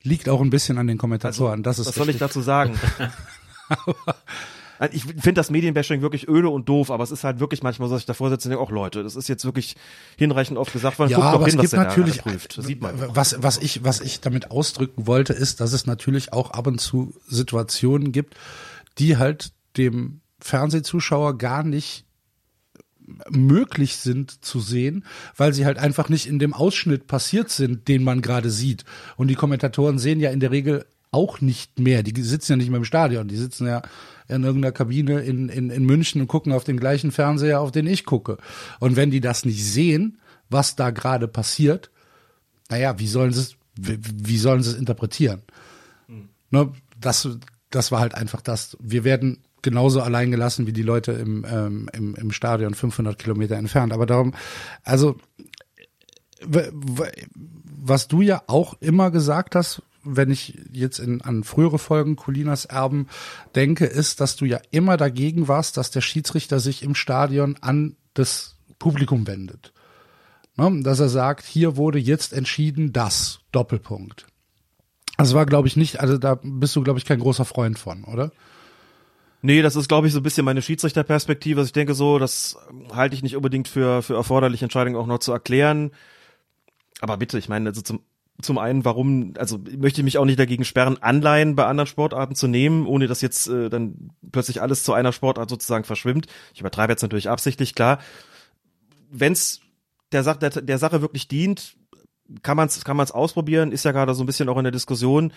Liegt 0.02 0.28
auch 0.28 0.40
ein 0.40 0.50
bisschen 0.50 0.78
an 0.78 0.86
den 0.86 0.98
Kommentatoren. 0.98 1.62
das 1.62 1.78
ist 1.78 1.86
was 1.86 1.94
soll 1.94 2.08
ich 2.08 2.18
dazu 2.18 2.40
sagen? 2.40 2.78
Also 4.80 4.94
ich 4.96 5.04
finde 5.04 5.34
das 5.34 5.50
Medienbashing 5.50 6.00
wirklich 6.00 6.26
öde 6.26 6.48
und 6.48 6.66
doof, 6.66 6.90
aber 6.90 7.04
es 7.04 7.10
ist 7.10 7.22
halt 7.22 7.38
wirklich 7.38 7.62
manchmal 7.62 7.90
so, 7.90 7.94
dass 7.96 8.02
ich 8.02 8.06
davor 8.06 8.30
sitze 8.30 8.48
und 8.48 8.52
denke, 8.52 8.64
ach 8.66 8.72
Leute, 8.72 9.02
das 9.02 9.14
ist 9.14 9.28
jetzt 9.28 9.44
wirklich 9.44 9.76
hinreichend 10.16 10.56
oft 10.56 10.72
gesagt 10.72 10.98
worden. 10.98 11.10
Ja, 11.10 11.18
Guckt 11.18 11.28
aber 11.28 11.46
hin, 11.46 11.56
es 11.56 11.70
gibt 11.70 11.72
natürlich, 11.74 12.22
prüft. 12.22 12.56
Das 12.56 12.64
sieht 12.64 12.80
man. 12.80 12.94
was, 13.14 13.42
was 13.42 13.58
ich, 13.58 13.84
was 13.84 14.00
ich 14.00 14.22
damit 14.22 14.50
ausdrücken 14.50 15.06
wollte, 15.06 15.34
ist, 15.34 15.60
dass 15.60 15.74
es 15.74 15.84
natürlich 15.84 16.32
auch 16.32 16.52
ab 16.52 16.66
und 16.66 16.80
zu 16.80 17.12
Situationen 17.28 18.10
gibt, 18.10 18.36
die 18.96 19.18
halt 19.18 19.52
dem 19.76 20.22
Fernsehzuschauer 20.38 21.36
gar 21.36 21.62
nicht 21.62 22.06
möglich 23.28 23.97
sind 23.97 24.44
zu 24.44 24.60
sehen, 24.60 25.05
weil 25.36 25.52
sie 25.52 25.66
halt 25.66 25.78
einfach 25.78 26.08
nicht 26.08 26.26
in 26.26 26.39
dem 26.39 26.55
Ausschnitt 26.55 27.06
passiert 27.06 27.50
sind, 27.50 27.89
den 27.89 28.02
man 28.05 28.22
gerade 28.22 28.50
sieht. 28.50 28.84
Und 29.16 29.28
die 29.28 29.34
Kommentatoren 29.34 29.98
sehen 29.98 30.20
ja 30.20 30.30
in 30.30 30.40
der 30.40 30.50
Regel 30.50 30.86
auch 31.10 31.40
nicht 31.40 31.78
mehr. 31.78 32.02
Die 32.02 32.22
sitzen 32.22 32.52
ja 32.52 32.56
nicht 32.56 32.70
mehr 32.70 32.78
im 32.78 32.84
Stadion, 32.84 33.28
die 33.28 33.36
sitzen 33.36 33.66
ja 33.66 33.82
in 34.28 34.44
irgendeiner 34.44 34.72
Kabine 34.72 35.20
in, 35.20 35.48
in, 35.48 35.70
in 35.70 35.84
München 35.84 36.20
und 36.20 36.28
gucken 36.28 36.52
auf 36.52 36.64
den 36.64 36.78
gleichen 36.78 37.10
Fernseher, 37.10 37.60
auf 37.60 37.72
den 37.72 37.86
ich 37.86 38.05
gucke. 38.05 38.39
Und 38.78 38.97
wenn 38.97 39.10
die 39.10 39.20
das 39.20 39.44
nicht 39.44 39.64
sehen, 39.64 40.18
was 40.48 40.76
da 40.76 40.90
gerade 40.90 41.26
passiert, 41.26 41.90
naja, 42.68 42.98
wie 42.98 43.08
sollen 43.08 43.32
sie 43.32 43.40
es, 43.40 43.56
wie, 43.74 43.98
wie 44.00 44.39
sollen 44.39 44.62
sie 44.62 44.70
es 44.70 44.76
interpretieren? 44.76 45.42
Ne, 46.50 46.72
das, 47.00 47.28
das 47.70 47.92
war 47.92 48.00
halt 48.00 48.14
einfach 48.14 48.40
das. 48.40 48.76
Wir 48.80 49.05
werden 49.05 49.39
genauso 49.62 50.00
allein 50.00 50.30
gelassen 50.30 50.66
wie 50.66 50.72
die 50.72 50.82
Leute 50.82 51.12
im, 51.12 51.44
ähm, 51.48 51.89
im, 51.92 52.14
im 52.14 52.32
Stadion 52.32 52.74
500 52.74 53.18
Kilometer 53.18 53.56
entfernt. 53.56 53.92
Aber 53.92 54.06
darum, 54.06 54.34
also, 54.82 55.16
was 57.64 58.08
du 58.08 58.22
ja 58.22 58.42
auch 58.47 58.74
immer 58.80 59.10
gesagt 59.10 59.55
hast, 59.55 59.82
wenn 60.02 60.30
ich 60.30 60.58
jetzt 60.72 60.98
in, 60.98 61.20
an 61.20 61.44
frühere 61.44 61.78
Folgen 61.78 62.16
Colinas 62.16 62.64
Erben 62.64 63.08
denke, 63.55 63.84
ist, 63.84 64.20
dass 64.20 64.36
du 64.36 64.44
ja 64.44 64.60
immer 64.70 64.97
dagegen 64.97 65.48
warst, 65.48 65.76
dass 65.76 65.90
der 65.90 66.00
Schiedsrichter 66.00 66.60
sich 66.60 66.82
im 66.82 66.94
Stadion 66.94 67.56
an 67.60 67.97
das 68.14 68.56
Publikum 68.78 69.26
wendet. 69.26 69.72
Ne? 70.56 70.82
Dass 70.82 71.00
er 71.00 71.08
sagt, 71.08 71.44
hier 71.44 71.76
wurde 71.76 71.98
jetzt 71.98 72.32
entschieden 72.32 72.92
das, 72.92 73.40
Doppelpunkt. 73.52 74.26
Das 75.16 75.34
war, 75.34 75.44
glaube 75.44 75.68
ich, 75.68 75.76
nicht, 75.76 76.00
also 76.00 76.16
da 76.16 76.40
bist 76.42 76.74
du, 76.76 76.82
glaube 76.82 76.98
ich, 76.98 77.05
kein 77.05 77.20
großer 77.20 77.44
Freund 77.44 77.78
von, 77.78 78.05
oder? 78.05 78.32
Nee, 79.43 79.62
das 79.62 79.77
ist, 79.77 79.89
glaube 79.89 80.07
ich, 80.07 80.12
so 80.12 80.20
ein 80.20 80.23
bisschen 80.23 80.44
meine 80.44 80.62
Schiedsrichterperspektive. 80.62 81.60
Also 81.60 81.69
ich 81.69 81.73
denke 81.73 81.94
so, 81.94 82.19
das 82.19 82.59
halte 82.93 83.15
ich 83.15 83.23
nicht 83.23 83.36
unbedingt 83.36 83.69
für, 83.69 84.02
für 84.02 84.15
erforderliche 84.15 84.65
Entscheidungen 84.65 84.97
auch 84.97 85.07
noch 85.07 85.19
zu 85.19 85.33
erklären. 85.33 85.93
Aber 87.01 87.17
bitte, 87.17 87.39
ich 87.39 87.49
meine, 87.49 87.70
also 87.70 87.81
zum, 87.81 88.01
zum 88.43 88.59
einen, 88.59 88.85
warum, 88.85 89.33
also 89.39 89.59
möchte 89.78 90.01
ich 90.01 90.05
mich 90.05 90.19
auch 90.19 90.27
nicht 90.27 90.39
dagegen 90.39 90.65
sperren, 90.65 90.99
Anleihen 91.02 91.57
bei 91.57 91.65
anderen 91.65 91.86
Sportarten 91.86 92.35
zu 92.35 92.49
nehmen, 92.49 92.86
ohne 92.86 93.07
dass 93.07 93.23
jetzt 93.23 93.49
äh, 93.49 93.70
dann 93.70 94.10
plötzlich 94.31 94.60
alles 94.60 94.83
zu 94.83 94.93
einer 94.93 95.12
Sportart 95.12 95.49
sozusagen 95.49 95.85
verschwimmt. 95.85 96.27
Ich 96.52 96.60
übertreibe 96.60 96.93
jetzt 96.93 97.02
natürlich 97.02 97.31
absichtlich, 97.31 97.75
klar. 97.75 97.99
Wenn's 99.10 99.60
der, 100.12 100.23
Sache 100.23 100.39
der, 100.39 100.51
der 100.51 100.78
Sache 100.78 101.01
wirklich 101.01 101.28
dient, 101.28 101.77
kann 102.43 102.57
man 102.57 102.69
es 102.69 102.85
kann 102.85 102.97
man's 102.97 103.10
ausprobieren, 103.10 103.73
ist 103.73 103.85
ja 103.85 103.93
gerade 103.93 104.15
so 104.15 104.23
ein 104.23 104.27
bisschen 104.27 104.49
auch 104.49 104.59
in 104.59 104.65
der 104.65 104.73
Diskussion. 104.73 105.33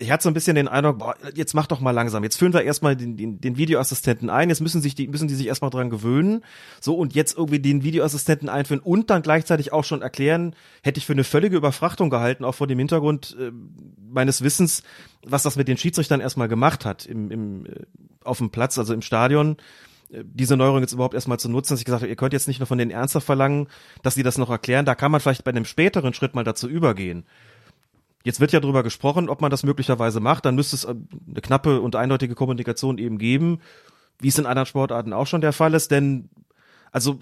Ich 0.00 0.12
hatte 0.12 0.22
so 0.22 0.30
ein 0.30 0.34
bisschen 0.34 0.54
den 0.54 0.68
Eindruck, 0.68 0.98
boah, 0.98 1.16
jetzt 1.34 1.54
mach 1.54 1.66
doch 1.66 1.80
mal 1.80 1.90
langsam. 1.90 2.22
Jetzt 2.22 2.36
führen 2.36 2.52
wir 2.52 2.62
erstmal 2.62 2.94
den, 2.94 3.16
den, 3.16 3.40
den 3.40 3.56
Videoassistenten 3.56 4.30
ein. 4.30 4.48
Jetzt 4.48 4.60
müssen 4.60 4.80
sich 4.80 4.94
die 4.94 5.08
müssen 5.08 5.26
die 5.26 5.34
sich 5.34 5.48
erstmal 5.48 5.72
dran 5.72 5.90
gewöhnen. 5.90 6.44
So 6.80 6.94
und 6.94 7.16
jetzt 7.16 7.36
irgendwie 7.36 7.58
den 7.58 7.82
Videoassistenten 7.82 8.48
einführen 8.48 8.80
und 8.80 9.10
dann 9.10 9.22
gleichzeitig 9.22 9.72
auch 9.72 9.82
schon 9.82 10.00
erklären, 10.00 10.54
hätte 10.82 10.98
ich 10.98 11.06
für 11.06 11.14
eine 11.14 11.24
völlige 11.24 11.56
Überfrachtung 11.56 12.10
gehalten, 12.10 12.44
auch 12.44 12.54
vor 12.54 12.68
dem 12.68 12.78
Hintergrund 12.78 13.36
äh, 13.40 13.50
meines 14.08 14.42
Wissens, 14.42 14.84
was 15.26 15.42
das 15.42 15.56
mit 15.56 15.66
den 15.66 15.76
Schiedsrichtern 15.76 16.20
erstmal 16.20 16.46
gemacht 16.46 16.84
hat 16.84 17.04
im, 17.04 17.32
im 17.32 17.66
äh, 17.66 17.70
auf 18.22 18.38
dem 18.38 18.50
Platz, 18.50 18.78
also 18.78 18.94
im 18.94 19.02
Stadion 19.02 19.56
äh, 20.10 20.22
diese 20.24 20.56
Neuerung 20.56 20.80
jetzt 20.80 20.92
überhaupt 20.92 21.14
erstmal 21.14 21.40
zu 21.40 21.48
nutzen, 21.48 21.72
dass 21.72 21.80
ich 21.80 21.84
gesagt 21.84 22.02
habe, 22.02 22.10
ihr 22.10 22.16
könnt 22.16 22.32
jetzt 22.32 22.46
nicht 22.46 22.60
nur 22.60 22.68
von 22.68 22.78
denen 22.78 22.92
ernsthaft 22.92 23.26
verlangen, 23.26 23.66
dass 24.04 24.14
sie 24.14 24.22
das 24.22 24.38
noch 24.38 24.50
erklären. 24.50 24.86
Da 24.86 24.94
kann 24.94 25.10
man 25.10 25.20
vielleicht 25.20 25.42
bei 25.42 25.50
einem 25.50 25.64
späteren 25.64 26.14
Schritt 26.14 26.36
mal 26.36 26.44
dazu 26.44 26.68
übergehen. 26.68 27.24
Jetzt 28.28 28.40
wird 28.40 28.52
ja 28.52 28.60
darüber 28.60 28.82
gesprochen, 28.82 29.30
ob 29.30 29.40
man 29.40 29.50
das 29.50 29.62
möglicherweise 29.62 30.20
macht. 30.20 30.44
Dann 30.44 30.54
müsste 30.54 30.76
es 30.76 30.84
äh, 30.84 30.90
eine 30.90 31.40
knappe 31.40 31.80
und 31.80 31.96
eindeutige 31.96 32.34
Kommunikation 32.34 32.98
eben 32.98 33.16
geben, 33.16 33.62
wie 34.20 34.28
es 34.28 34.38
in 34.38 34.44
anderen 34.44 34.66
Sportarten 34.66 35.14
auch 35.14 35.26
schon 35.26 35.40
der 35.40 35.54
Fall 35.54 35.72
ist. 35.72 35.90
Denn, 35.90 36.28
also 36.92 37.20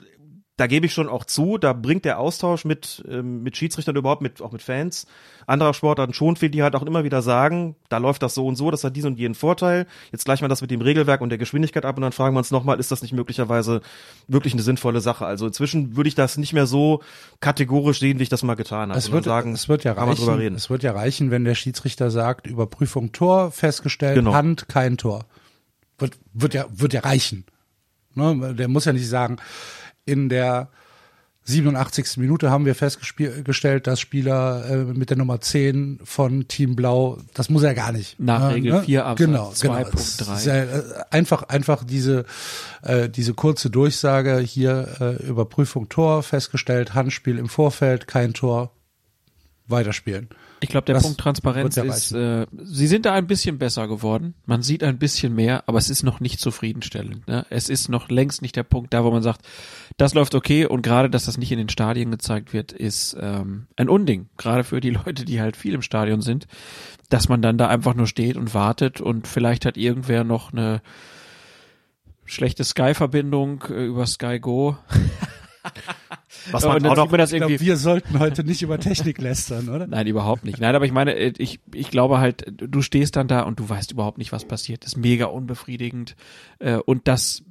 da 0.57 0.67
gebe 0.67 0.87
ich 0.87 0.95
schon 0.95 1.09
auch 1.09 1.25
zu, 1.25 1.59
da 1.59 1.75
bringt 1.75 2.05
der 2.05 2.19
Austausch 2.19 2.65
mit, 2.65 3.05
ähm, 3.09 3.43
mit 3.43 3.57
Schiedsrichtern 3.57 3.95
überhaupt, 3.95 4.23
mit, 4.23 4.41
auch 4.41 4.53
mit 4.53 4.63
Fans 4.63 5.07
anderer 5.47 5.75
Sportarten 5.75 6.15
schon 6.15 6.37
viel, 6.37 6.49
die 6.49 6.63
halt 6.63 6.75
auch 6.75 6.83
immer 6.83 7.05
wieder 7.05 7.23
sagen, 7.23 7.77
da 7.89 7.99
läuft 7.99 8.23
das 8.23 8.35
so 8.35 8.47
und 8.47 8.57
so, 8.57 8.71
das 8.71 8.83
hat 8.83 8.97
diesen 8.97 9.13
und 9.13 9.19
jenen 9.19 9.35
Vorteil. 9.35 9.87
Jetzt 10.13 10.25
gleichen 10.25 10.43
wir 10.43 10.49
das 10.49 10.61
mit 10.63 10.71
dem 10.71 10.81
Regelwerk 10.81 11.21
und 11.21 11.29
der 11.29 11.39
Geschwindigkeit 11.39 11.85
ab 11.85 11.97
und 11.97 12.03
dann 12.03 12.13
fragen 12.13 12.35
wir 12.35 12.39
uns 12.39 12.51
nochmal, 12.51 12.81
ist 12.81 12.91
das 12.91 13.03
nicht 13.03 13.13
möglicherweise 13.13 13.81
wirklich 14.27 14.55
eine 14.55 14.63
sinnvolle 14.63 15.01
Sache? 15.01 15.27
Also 15.27 15.47
inzwischen 15.47 15.97
würde 15.97 16.09
ich 16.09 16.15
das 16.15 16.37
nicht 16.37 16.53
mehr 16.53 16.67
so 16.67 17.03
kategorisch 17.41 18.01
sehen, 18.01 18.19
wie 18.19 18.25
ich 18.25 18.29
das 18.29 18.43
mal 18.43 18.55
getan 18.55 18.89
habe. 18.89 18.99
Es 18.99 19.13
wird, 19.13 19.25
sagen, 19.25 19.53
es 19.53 19.69
wird 19.69 19.85
ja 19.85 19.93
reichen, 19.93 20.55
es 20.55 20.71
wird 20.71 20.83
ja 20.83 20.93
reichen, 20.93 21.31
wenn 21.31 21.45
der 21.45 21.55
Schiedsrichter 21.55 22.11
sagt, 22.11 22.47
Überprüfung 22.47 23.13
Tor, 23.13 23.51
festgestellt, 23.53 24.17
Genau. 24.17 24.33
Hand, 24.33 24.69
kein 24.69 24.97
Tor. 24.97 25.27
Wird, 25.99 26.19
wird 26.33 26.55
ja, 26.55 26.67
wird 26.71 26.93
ja 26.93 27.01
reichen. 27.01 27.45
Ne? 28.15 28.55
Der 28.55 28.69
muss 28.69 28.87
ja 28.87 28.93
nicht 28.93 29.09
sagen, 29.09 29.37
in 30.07 30.31
der 30.31 30.71
87. 31.49 32.17
Minute 32.17 32.51
haben 32.51 32.67
wir 32.67 32.75
festgestellt, 32.75 33.87
dass 33.87 34.01
Spieler 34.01 34.69
äh, 34.69 34.77
mit 34.77 35.11
der 35.11 35.17
Nummer 35.17 35.41
10 35.41 36.01
von 36.03 36.49
Team 36.49 36.75
Blau, 36.75 37.19
das 37.35 37.51
muss 37.51 37.63
er 37.63 37.75
gar 37.75 37.93
nicht. 37.93 38.19
Nach 38.19 38.51
äh, 38.51 38.55
Regel 38.55 38.83
4 38.83 39.07
Absatz 39.07 39.27
genau, 39.27 39.53
genau. 39.61 39.75
2.3. 39.75 40.47
Ja, 40.47 40.55
äh, 40.55 40.83
einfach, 41.11 41.45
einfach 41.45 41.85
diese, 41.85 42.25
äh, 42.83 43.09
diese 43.09 43.35
kurze 43.35 43.71
Durchsage 43.71 44.39
hier 44.41 44.89
äh, 45.01 45.25
Überprüfung 45.25 45.89
Tor 45.89 46.25
festgestellt, 46.25 46.95
Handspiel 46.95 47.39
im 47.39 47.49
Vorfeld, 47.49 48.09
kein 48.09 48.35
Tor, 48.35 48.73
weiterspielen. 49.69 50.29
Ich 50.61 50.71
glaube, 50.71 50.87
der 50.87 50.95
Das 50.95 51.05
Punkt 51.05 51.21
Transparenz 51.21 51.77
ist, 51.77 52.13
äh, 52.13 52.47
sie 52.65 52.87
sind 52.87 53.05
da 53.05 53.13
ein 53.13 53.27
bisschen 53.27 53.59
besser 53.59 53.89
geworden. 53.89 54.35
Man 54.47 54.63
sieht 54.63 54.83
ein 54.83 54.99
bisschen 54.99 55.35
mehr, 55.35 55.65
aber 55.67 55.79
es 55.79 55.91
ist 55.91 56.03
noch 56.03 56.21
nicht 56.21 56.41
zufriedenstellend. 56.41 57.29
Ne? 57.29 57.45
Es 57.51 57.69
ist 57.69 57.89
noch 57.89 58.09
längst 58.09 58.41
nicht 58.41 58.57
der 58.57 58.63
Punkt 58.63 58.95
da, 58.95 59.05
wo 59.05 59.11
man 59.11 59.23
sagt, 59.23 59.43
das 59.99 60.15
läuft 60.15 60.35
okay 60.35 60.65
und 60.67 60.83
gerade, 60.83 61.11
dass 61.11 61.27
das 61.27 61.37
nicht 61.37 61.53
in 61.53 61.59
den 61.59 61.69
Stadien 61.69 62.11
gezeigt 62.11 62.53
wird, 62.53 62.73
ist 62.73 63.17
ähm, 63.21 63.67
ein 63.77 63.89
Unding. 63.89 64.29
Gerade 64.39 64.65
für 64.65 64.81
die 64.81 64.91
Leute, 65.07 65.25
die 65.25 65.41
halt 65.41 65.57
viel 65.57 65.75
im 65.75 65.83
Stadion 65.83 66.23
sind, 66.23 66.47
dass 67.11 67.29
man 67.29 67.43
dann 67.43 67.59
da 67.59 67.69
einfach 67.69 67.95
nur 67.95 68.07
steht 68.07 68.37
und 68.37 68.55
wartet 68.55 69.01
und 69.01 69.29
vielleicht 69.29 69.67
hat 69.67 69.77
irgendwer 69.77 70.25
noch 70.25 70.53
eine 70.53 70.81
schlechte 72.25 72.65
Sky-Verbindung 72.65 73.63
äh, 73.69 73.87
über 73.87 74.07
Sky 74.07 74.41
Go. 74.41 74.77
Was 76.51 76.65
man 76.65 76.77
und 76.77 76.87
auch 76.87 76.97
noch, 76.97 77.11
man 77.11 77.19
das 77.19 77.33
irgendwie 77.33 77.61
wir 77.61 77.77
sollten 77.77 78.19
heute 78.19 78.45
nicht 78.45 78.63
über 78.63 78.79
Technik 78.79 79.19
lästern, 79.19 79.69
oder? 79.69 79.87
Nein, 79.89 80.07
überhaupt 80.07 80.45
nicht. 80.45 80.61
Nein, 80.61 80.75
aber 80.75 80.85
ich 80.85 80.93
meine, 80.93 81.15
äh, 81.15 81.33
ich, 81.39 81.61
ich 81.73 81.91
glaube 81.91 82.19
halt, 82.19 82.45
du 82.49 82.83
stehst 82.83 83.17
dann 83.17 83.29
da 83.29 83.43
und 83.43 83.59
du 83.59 83.69
weißt 83.69 83.93
überhaupt 83.93 84.19
nicht, 84.19 84.33
was 84.33 84.45
passiert. 84.45 84.85
Das 84.85 84.93
ist 84.93 84.97
mega 84.97 85.27
unbefriedigend. 85.27 86.17
Äh, 86.59 86.77
Und 86.77 87.09
das, 87.09 87.43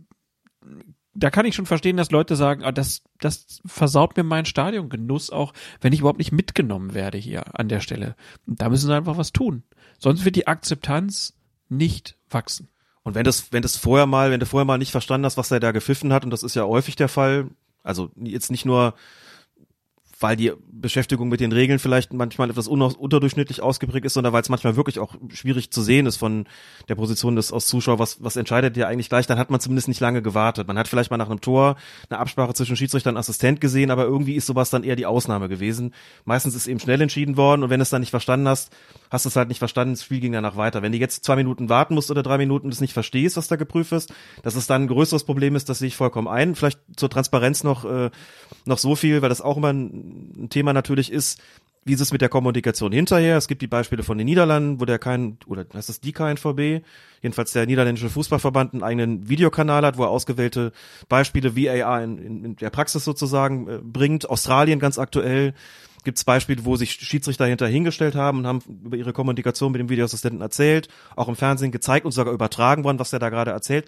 da 1.14 1.30
kann 1.30 1.46
ich 1.46 1.56
schon 1.56 1.66
verstehen, 1.66 1.98
dass 1.98 2.12
Leute 2.12 2.36
sagen, 2.36 2.64
ah, 2.64 2.72
das, 2.72 3.04
das 3.20 3.62
versaut 3.66 4.18
mir 4.18 4.24
meinen 4.24 4.46
Stadiongenuss 4.46 5.30
auch, 5.30 5.54
wenn 5.82 5.94
ich 5.94 6.00
überhaupt 6.00 6.20
nicht 6.20 6.32
mitgenommen 6.32 6.94
werde 6.94 7.18
hier 7.18 7.60
an 7.60 7.70
der 7.70 7.80
Stelle. 7.80 8.16
Und 8.46 8.62
da 8.62 8.70
müssen 8.70 8.88
sie 8.88 8.96
einfach 8.96 9.18
was 9.18 9.32
tun. 9.32 9.64
Sonst 9.98 10.26
wird 10.26 10.36
die 10.36 10.48
Akzeptanz 10.48 11.38
nicht 11.70 12.18
wachsen. 12.30 12.70
Und 13.04 13.14
wenn 13.14 13.24
das, 13.24 13.52
wenn 13.52 13.62
das 13.62 13.78
vorher 13.78 14.08
mal, 14.08 14.32
wenn 14.32 14.40
du 14.40 14.46
vorher 14.48 14.66
mal 14.66 14.78
nicht 14.80 14.92
verstanden 14.92 15.26
hast, 15.26 15.38
was 15.38 15.52
er 15.52 15.60
da 15.60 15.72
gepfiffen 15.72 16.12
hat, 16.12 16.26
und 16.26 16.32
das 16.32 16.44
ist 16.44 16.56
ja 16.56 16.64
häufig 16.64 16.96
der 16.96 17.08
Fall, 17.08 17.50
also 17.86 18.10
jetzt 18.16 18.52
nicht 18.52 18.66
nur, 18.66 18.94
weil 20.20 20.36
die 20.36 20.54
Beschäftigung 20.72 21.28
mit 21.28 21.40
den 21.40 21.52
Regeln 21.52 21.80
vielleicht 21.80 22.14
manchmal 22.14 22.50
etwas 22.50 22.68
un 22.68 22.82
unterdurchschnittlich 22.82 23.62
ausgeprägt 23.62 24.06
ist, 24.06 24.14
sondern 24.14 24.34
weil 24.34 24.42
es 24.42 24.50
manchmal 24.50 24.76
wirklich 24.76 25.00
auch 25.00 25.16
schwierig 25.30 25.72
zu 25.72 25.82
sehen 25.82 26.06
ist 26.06 26.18
von 26.18 26.46
der 26.88 26.96
Position 26.96 27.36
des 27.36 27.52
aus 27.52 27.68
Zuschauer, 27.68 28.00
was, 28.00 28.24
was 28.24 28.36
entscheidet 28.36 28.76
der 28.76 28.88
eigentlich 28.88 29.10
gleich, 29.10 29.28
dann 29.28 29.40
hat 29.40 29.50
man 29.50 29.60
zumindest 29.60 29.88
nicht 29.88 30.00
lange 30.00 30.22
gewartet. 30.22 30.68
Man 30.68 30.78
hat 30.78 30.88
vielleicht 30.88 31.12
mal 31.12 31.18
nach 31.18 31.30
einem 31.30 31.42
Tor 31.42 31.76
eine 32.10 32.20
Absprache 32.20 32.54
zwischen 32.54 32.78
Schiedsrichter 32.78 33.10
und 33.10 33.18
Assistent 33.18 33.60
gesehen, 33.60 33.92
aber 33.92 34.04
irgendwie 34.04 34.36
ist 34.36 34.46
sowas 34.46 34.70
dann 34.70 34.84
eher 34.84 34.96
die 34.96 35.06
Ausnahme 35.06 35.50
gewesen. 35.50 35.94
Meistens 36.24 36.56
ist 36.56 36.68
eben 36.68 36.80
schnell 36.80 37.02
entschieden 37.02 37.36
worden 37.36 37.64
und 37.64 37.70
wenn 37.70 37.80
du 37.80 37.84
es 37.84 37.90
dann 37.90 38.02
nicht 38.02 38.12
verstanden 38.12 38.48
hast, 38.48 38.72
hast 39.10 39.26
du 39.26 39.30
es 39.30 39.36
halt 39.36 39.50
nicht 39.50 39.60
verstanden, 39.60 39.94
das 39.96 40.04
Spiel 40.04 40.20
ging 40.20 40.32
danach 40.32 40.56
weiter. 40.56 40.82
Wenn 40.82 40.92
du 40.92 40.98
jetzt 40.98 41.26
zwei 41.26 41.36
Minuten 41.36 41.70
warten 41.70 41.94
musst 41.94 42.12
oder 42.12 42.24
drei 42.24 42.38
Minuten 42.38 42.70
es 42.70 42.82
nicht 42.82 42.94
verstehst, 42.94 43.38
was 43.38 43.48
da 43.48 43.56
geprüft 43.56 43.92
ist, 43.92 44.14
dass 44.44 44.56
es 44.56 44.68
dann 44.68 44.84
ein 44.84 44.88
größeres 44.88 45.24
Problem 45.24 45.56
ist, 45.56 45.70
das 45.70 45.80
sehe 45.80 45.88
ich 45.88 45.96
vollkommen 45.96 46.28
ein. 46.28 46.56
Vielleicht 46.56 46.80
zur 46.96 47.10
Transparenz 47.10 47.64
noch, 47.64 47.86
äh, 47.86 48.12
noch 48.66 48.78
so 48.78 48.96
viel, 48.96 49.22
weil 49.22 49.30
das 49.30 49.42
auch 49.42 49.58
immer 49.58 49.74
ein, 49.74 50.05
ein 50.38 50.50
Thema 50.50 50.74
natürlich 50.74 51.12
ist, 51.12 51.42
wie 51.88 51.94
ist 51.94 52.02
es 52.02 52.12
mit 52.12 52.22
der 52.22 52.30
Kommunikation 52.30 52.92
hinterher? 52.92 53.38
Es 53.38 53.48
gibt 53.48 53.62
die 53.62 53.68
Beispiele 53.68 54.02
von 54.02 54.18
den 54.18 54.26
Niederlanden, 54.26 54.82
wo 54.82 54.86
der 54.86 54.98
kein, 54.98 55.38
oder 55.46 55.68
heißt 55.72 55.88
das 55.88 56.02
die 56.02 56.14
KNVB, 56.14 56.84
jedenfalls 57.22 57.52
der 57.52 57.68
niederländische 57.68 58.10
Fußballverband 58.10 58.74
einen 58.74 58.82
eigenen 58.82 59.30
Videokanal 59.30 59.86
hat, 59.86 59.98
wo 59.98 60.04
er 60.04 60.10
ausgewählte 60.10 60.72
Beispiele 61.10 61.56
VAR 61.56 62.04
in, 62.04 62.18
in, 62.18 62.46
in 62.46 62.56
der 62.56 62.72
Praxis 62.72 63.06
sozusagen 63.06 63.68
äh, 63.68 63.80
bringt. 63.84 64.28
Australien 64.28 64.80
ganz 64.80 64.98
aktuell 64.98 65.54
gibt 66.04 66.18
es 66.18 66.24
Beispiele, 66.24 66.66
wo 66.66 66.76
sich 66.76 66.92
Schiedsrichter 66.92 67.46
hinter 67.46 67.68
hingestellt 67.68 68.16
haben 68.16 68.40
und 68.40 68.48
haben 68.48 68.62
über 68.84 68.98
ihre 68.98 69.14
Kommunikation 69.14 69.72
mit 69.72 69.80
dem 69.80 69.90
Videoassistenten 69.90 70.42
erzählt, 70.42 70.88
auch 71.16 71.28
im 71.28 71.36
Fernsehen 71.36 71.72
gezeigt 71.72 72.06
und 72.06 72.14
sogar 72.14 72.34
übertragen 72.34 72.84
worden, 72.84 72.98
was 72.98 73.12
der 73.12 73.20
da 73.20 73.30
gerade 73.30 73.52
erzählt. 73.52 73.86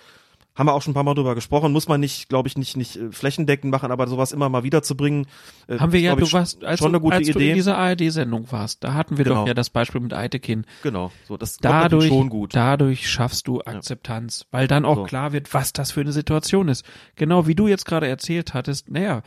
Haben 0.58 0.68
wir 0.68 0.74
auch 0.74 0.82
schon 0.82 0.92
ein 0.92 0.96
paar 0.96 1.04
Mal 1.04 1.14
drüber 1.14 1.36
gesprochen, 1.36 1.72
muss 1.72 1.88
man 1.88 2.00
nicht, 2.00 2.30
glaube 2.30 2.48
ich, 2.48 2.58
nicht, 2.58 2.76
nicht 2.78 2.96
äh, 2.96 3.12
flächendeckend 3.12 3.70
machen, 3.72 3.92
aber 3.92 4.08
sowas 4.08 4.32
immer 4.32 4.50
mal 4.50 4.64
wieder 4.64 4.82
zu 4.82 4.98
bringen. 4.98 5.28
äh, 5.68 5.78
Haben 5.78 5.92
wir 5.92 6.00
ist, 6.00 6.06
ja, 6.06 6.16
du 6.16 6.24
ich, 6.26 6.34
warst, 6.34 6.64
als, 6.64 6.80
schon 6.80 6.88
eine 6.88 6.98
du, 6.98 7.02
gute 7.02 7.16
als 7.18 7.28
du 7.28 7.34
Idee. 7.34 7.50
in 7.50 7.56
dieser 7.56 7.78
ARD-Sendung 7.78 8.52
warst, 8.52 8.84
da 8.84 8.94
hatten 8.96 9.18
wir 9.18 9.26
Genau. 9.26 9.42
doch 9.42 9.48
ja 9.48 9.54
das 9.54 9.70
Beispiel 9.70 10.02
mit 10.02 10.14
Eitekin. 10.14 10.66
Genau, 10.82 11.12
so 11.28 11.38
das 11.38 11.58
dadurch, 11.58 12.08
schon 12.08 12.30
gut. 12.30 12.56
dadurch 12.56 13.08
schaffst 13.10 13.48
du 13.48 13.62
Akzeptanz, 13.62 14.46
weil 14.50 14.68
dann 14.68 14.84
auch 14.86 14.96
So. 14.96 15.04
klar 15.04 15.32
wird, 15.32 15.54
was 15.54 15.74
das 15.74 15.92
für 15.92 16.02
eine 16.02 16.12
Situation 16.12 16.70
ist. 16.70 16.84
Genau 17.16 17.46
wie 17.46 17.56
du 17.56 17.68
jetzt 17.68 17.86
gerade 17.86 18.08
erzählt 18.08 18.54
hattest, 18.56 18.90
naja, 18.90 19.22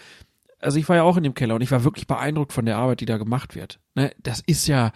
also 0.59 0.79
ich 0.79 0.89
war 0.89 0.97
ja 0.97 1.05
auch 1.05 1.17
in 1.17 1.23
dem 1.23 1.35
Keller 1.35 1.55
und 1.55 1.63
ich 1.63 1.71
war 1.71 1.85
wirklich 1.85 2.07
beeindruckt 2.07 2.53
von 2.53 2.67
der 2.67 2.77
Arbeit, 2.77 3.01
die 3.01 3.07
da 3.07 3.19
gemacht 3.19 3.55
wird. 3.55 3.79
Ne, 3.95 4.13
das 4.23 4.43
ist 4.47 4.67
ja, 4.67 4.91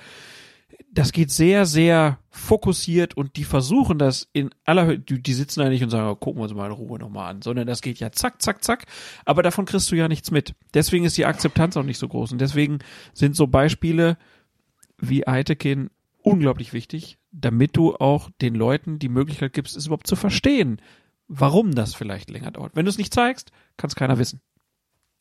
das 0.95 1.11
geht 1.11 1.31
sehr, 1.31 1.67
sehr 1.67 2.19
fokussiert 2.31 3.17
und 3.17 3.37
die 3.37 3.43
versuchen 3.43 3.99
das 3.99 4.29
in 4.33 4.51
aller 4.65 4.87
Höhe, 4.87 4.99
die, 4.99 5.21
die 5.21 5.33
sitzen 5.33 5.61
da 5.61 5.69
nicht 5.69 5.83
und 5.83 5.91
sagen, 5.91 6.09
oh, 6.09 6.15
gucken 6.15 6.39
wir 6.39 6.45
uns 6.45 6.55
mal 6.55 6.67
in 6.67 6.73
Ruhe 6.73 7.01
nochmal 7.01 7.31
an, 7.31 7.43
sondern 7.43 7.67
das 7.67 7.83
geht 7.83 7.99
ja 7.99 8.13
zack, 8.13 8.41
zack, 8.41 8.63
zack, 8.63 8.87
aber 9.25 9.43
davon 9.43 9.65
kriegst 9.65 9.91
du 9.91 9.97
ja 9.97 10.07
nichts 10.07 10.31
mit. 10.31 10.55
Deswegen 10.73 11.05
ist 11.05 11.17
die 11.17 11.27
Akzeptanz 11.27 11.77
auch 11.77 11.83
nicht 11.83 11.99
so 11.99 12.07
groß 12.07 12.31
und 12.31 12.41
deswegen 12.41 12.79
sind 13.13 13.35
so 13.35 13.49
Beispiele 13.49 14.17
wie 14.97 15.27
Eitekin 15.27 15.91
unglaublich 16.23 16.73
wichtig, 16.73 17.19
damit 17.33 17.77
du 17.77 17.97
auch 17.97 18.31
den 18.41 18.55
Leuten 18.55 19.01
die 19.01 19.09
Möglichkeit 19.09 19.53
gibst, 19.53 19.77
es 19.77 19.87
überhaupt 19.87 20.07
zu 20.07 20.17
verstehen, 20.17 20.81
warum 21.27 21.75
das 21.75 21.95
vielleicht 21.95 22.31
länger 22.31 22.53
dauert. 22.53 22.77
Wenn 22.77 22.85
du 22.85 22.91
es 22.91 22.99
nicht 22.99 23.13
zeigst, 23.13 23.51
kann 23.77 23.89
es 23.89 23.97
keiner 23.97 24.19
wissen. 24.19 24.41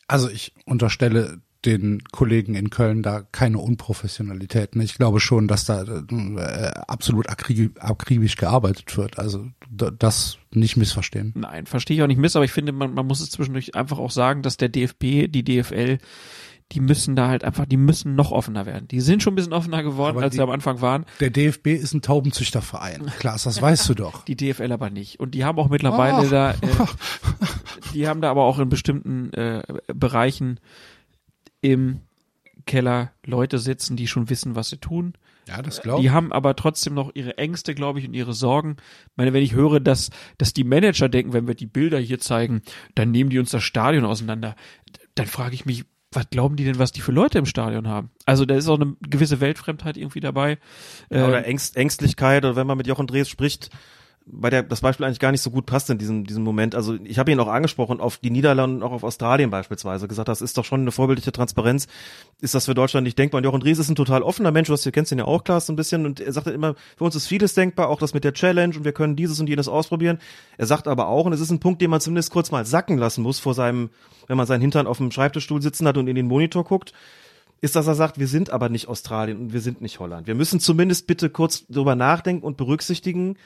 Also 0.07 0.29
ich 0.29 0.53
unterstelle 0.65 1.41
den 1.65 2.03
Kollegen 2.11 2.55
in 2.55 2.69
Köln 2.69 3.03
da 3.03 3.21
keine 3.31 3.59
Unprofessionalität. 3.59 4.75
ne? 4.75 4.83
Ich 4.83 4.95
glaube 4.95 5.19
schon, 5.19 5.47
dass 5.47 5.65
da 5.65 5.83
äh, 5.83 6.71
absolut 6.87 7.29
akri 7.29 7.69
akribisch 7.79 8.35
gearbeitet 8.35 8.95
wird. 8.97 9.17
Also 9.19 9.47
das 9.69 10.37
nicht 10.51 10.75
missverstehen. 10.77 11.31
Nein, 11.35 11.65
verstehe 11.65 11.97
ich 11.97 12.03
auch 12.03 12.07
nicht 12.07 12.19
miss, 12.19 12.35
aber 12.35 12.45
ich 12.45 12.51
finde, 12.51 12.71
man, 12.73 12.93
man 12.93 13.07
muss 13.07 13.21
es 13.21 13.29
zwischendurch 13.31 13.75
einfach 13.75 13.97
auch 13.97 14.11
sagen, 14.11 14.41
dass 14.41 14.57
der 14.57 14.69
DFB, 14.69 15.27
die 15.31 15.43
DFL, 15.43 15.99
die 16.71 16.79
müssen 16.79 17.15
da 17.15 17.27
halt 17.27 17.43
einfach, 17.43 17.65
die 17.65 17.77
müssen 17.77 18.15
noch 18.15 18.31
offener 18.31 18.65
werden. 18.65 18.87
Die 18.87 18.99
sind 19.01 19.21
schon 19.21 19.33
ein 19.33 19.35
bisschen 19.35 19.53
offener 19.53 19.83
geworden, 19.83 20.15
Aber 20.17 20.23
als 20.23 20.31
die- 20.31 20.37
sie 20.37 20.43
am 20.43 20.49
Anfang 20.49 20.81
waren. 20.81 21.05
Der 21.19 21.29
DFB 21.29 21.67
ist 21.67 21.93
ein 21.93 22.01
Taubenzüchterverein. 22.01 23.11
Klaas, 23.19 23.43
das 23.43 23.61
weißt 23.61 23.87
du 23.89 23.93
doch. 23.93 24.25
Die 24.25 24.35
DFL 24.35 24.71
aber 24.71 24.89
nicht. 24.89 25.19
Und 25.19 25.35
die 25.35 25.43
haben 25.45 25.59
auch 25.59 25.69
mittlerweile 25.69 26.17
Ach. 26.25 26.29
da, 26.29 26.51
äh, 26.61 26.87
die 27.93 28.07
haben 28.07 28.21
da 28.21 28.31
aber 28.31 28.43
auch 28.43 28.59
in 28.59 28.69
bestimmten 28.69 29.31
äh, 29.33 29.61
Bereichen 29.93 30.59
im 31.63 32.01
Keller 32.65 33.11
Leute 33.25 33.57
sitzen, 33.57 33.97
die 33.97 34.07
schon 34.07 34.29
wissen, 34.29 34.55
was 34.55 34.69
sie 34.69 34.77
tun. 34.77 35.13
Ja, 35.47 35.61
das 35.61 35.81
glaube 35.81 36.01
Die 36.01 36.07
ich. 36.07 36.13
haben 36.13 36.31
aber 36.31 36.55
trotzdem 36.55 36.93
noch 36.93 37.11
ihre 37.15 37.37
Ängste, 37.37 37.75
glaube 37.75 37.99
ich, 37.99 38.07
und 38.07 38.13
ihre 38.13 38.33
Sorgen. 38.33 38.77
Ich 38.79 39.17
meine, 39.17 39.33
wenn 39.33 39.43
ich 39.43 39.53
höre, 39.53 39.79
dass, 39.79 40.09
dass 40.37 40.53
die 40.53 40.63
Manager 40.63 41.09
denken, 41.09 41.33
wenn 41.33 41.47
wir 41.47 41.55
die 41.55 41.65
Bilder 41.65 41.99
hier 41.99 42.19
zeigen, 42.19 42.61
dann 42.95 43.11
nehmen 43.11 43.29
die 43.29 43.39
uns 43.39 43.51
das 43.51 43.63
Stadion 43.63 44.05
auseinander, 44.05 44.55
dann 45.15 45.25
frage 45.27 45.55
ich 45.55 45.65
mich, 45.65 45.83
was 46.11 46.29
glauben 46.29 46.55
die 46.55 46.63
denn, 46.63 46.79
was 46.79 46.91
die 46.91 47.01
für 47.01 47.11
Leute 47.11 47.39
im 47.39 47.45
Stadion 47.45 47.87
haben? 47.87 48.11
Also 48.25 48.45
da 48.45 48.55
ist 48.55 48.69
auch 48.69 48.79
eine 48.79 48.95
gewisse 49.01 49.41
Weltfremdheit 49.41 49.97
irgendwie 49.97 50.19
dabei. 50.19 50.59
Äh, 51.09 51.23
oder 51.23 51.45
Ängst, 51.45 51.75
Ängstlichkeit 51.75 52.45
oder 52.45 52.55
wenn 52.55 52.67
man 52.67 52.77
mit 52.77 52.87
Jochen 52.87 53.07
Drees 53.07 53.27
spricht, 53.29 53.69
bei 54.25 54.49
der 54.49 54.63
das 54.63 54.81
Beispiel 54.81 55.05
eigentlich 55.05 55.19
gar 55.19 55.31
nicht 55.31 55.41
so 55.41 55.51
gut 55.51 55.65
passt 55.65 55.89
in 55.89 55.97
diesem, 55.97 56.25
diesem 56.25 56.43
Moment. 56.43 56.75
Also 56.75 56.95
ich 57.03 57.19
habe 57.19 57.31
ihn 57.31 57.39
auch 57.39 57.47
angesprochen 57.47 57.99
auf 57.99 58.17
die 58.17 58.29
Niederlande 58.29 58.77
und 58.77 58.83
auch 58.83 58.93
auf 58.93 59.03
Australien 59.03 59.49
beispielsweise, 59.49 60.07
gesagt, 60.07 60.29
das 60.29 60.41
ist 60.41 60.57
doch 60.57 60.63
schon 60.63 60.81
eine 60.81 60.91
vorbildliche 60.91 61.33
Transparenz. 61.33 61.87
Ist 62.39 62.55
das 62.55 62.65
für 62.65 62.73
Deutschland 62.73 63.03
nicht 63.03 63.19
denkbar? 63.19 63.39
Und 63.39 63.43
Jochen 63.43 63.59
Drees 63.59 63.79
ist 63.79 63.89
ein 63.89 63.95
total 63.95 64.23
offener 64.23 64.51
Mensch, 64.51 64.67
du 64.67 64.73
hast- 64.73 64.85
du 64.85 64.91
kennst 64.91 65.11
ihn 65.11 65.17
ja 65.17 65.25
auch, 65.25 65.43
Klaas, 65.43 65.65
so 65.65 65.73
ein 65.73 65.75
bisschen. 65.75 66.05
Und 66.05 66.21
er 66.21 66.31
sagte 66.31 66.51
immer, 66.51 66.75
für 66.95 67.03
uns 67.03 67.15
ist 67.15 67.27
vieles 67.27 67.53
denkbar, 67.53 67.89
auch 67.89 67.99
das 67.99 68.13
mit 68.13 68.23
der 68.23 68.33
Challenge 68.33 68.75
und 68.77 68.85
wir 68.85 68.93
können 68.93 69.17
dieses 69.17 69.39
und 69.41 69.49
jenes 69.49 69.67
ausprobieren. 69.67 70.19
Er 70.57 70.67
sagt 70.67 70.87
aber 70.87 71.07
auch, 71.07 71.25
und 71.25 71.33
es 71.33 71.41
ist 71.41 71.51
ein 71.51 71.59
Punkt, 71.59 71.81
den 71.81 71.89
man 71.89 71.99
zumindest 71.99 72.31
kurz 72.31 72.49
mal 72.49 72.65
sacken 72.65 72.97
lassen 72.97 73.23
muss 73.23 73.39
vor 73.39 73.53
seinem, 73.53 73.89
wenn 74.27 74.37
man 74.37 74.47
seinen 74.47 74.61
Hintern 74.61 74.87
auf 74.87 74.99
dem 74.99 75.11
Schreibtischstuhl 75.11 75.61
sitzen 75.61 75.85
hat 75.85 75.97
und 75.97 76.07
in 76.07 76.15
den 76.15 76.27
Monitor 76.27 76.63
guckt, 76.63 76.93
ist, 77.59 77.75
dass 77.75 77.87
er 77.87 77.95
sagt, 77.95 78.19
wir 78.19 78.27
sind 78.27 78.49
aber 78.49 78.67
nicht 78.67 78.87
Australien 78.87 79.37
und 79.37 79.53
wir 79.53 79.61
sind 79.61 79.81
nicht 79.81 79.99
Holland. 79.99 80.27
Wir 80.27 80.35
müssen 80.35 80.59
zumindest 80.59 81.07
bitte 81.07 81.29
kurz 81.29 81.65
drüber 81.67 81.95
nachdenken 81.95 82.45
und 82.45 82.57
berücksichtigen, 82.57 83.37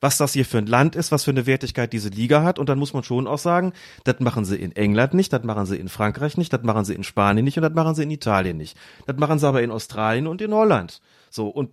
was 0.00 0.16
das 0.16 0.32
hier 0.32 0.44
für 0.44 0.58
ein 0.58 0.66
Land 0.66 0.96
ist, 0.96 1.12
was 1.12 1.24
für 1.24 1.30
eine 1.30 1.46
Wertigkeit 1.46 1.92
diese 1.92 2.08
Liga 2.08 2.42
hat. 2.42 2.58
Und 2.58 2.68
dann 2.68 2.78
muss 2.78 2.92
man 2.92 3.02
schon 3.02 3.26
auch 3.26 3.38
sagen, 3.38 3.72
das 4.04 4.20
machen 4.20 4.44
sie 4.44 4.56
in 4.56 4.74
England 4.74 5.14
nicht, 5.14 5.32
das 5.32 5.42
machen 5.44 5.66
sie 5.66 5.76
in 5.76 5.88
Frankreich 5.88 6.36
nicht, 6.36 6.52
das 6.52 6.62
machen 6.62 6.84
sie 6.84 6.94
in 6.94 7.04
Spanien 7.04 7.44
nicht 7.44 7.56
und 7.56 7.62
das 7.62 7.74
machen 7.74 7.94
sie 7.94 8.02
in 8.02 8.10
Italien 8.10 8.56
nicht. 8.56 8.76
Das 9.06 9.16
machen 9.16 9.38
sie 9.38 9.46
aber 9.46 9.62
in 9.62 9.70
Australien 9.70 10.26
und 10.26 10.40
in 10.40 10.52
Holland. 10.52 11.00
So, 11.30 11.48
und 11.48 11.70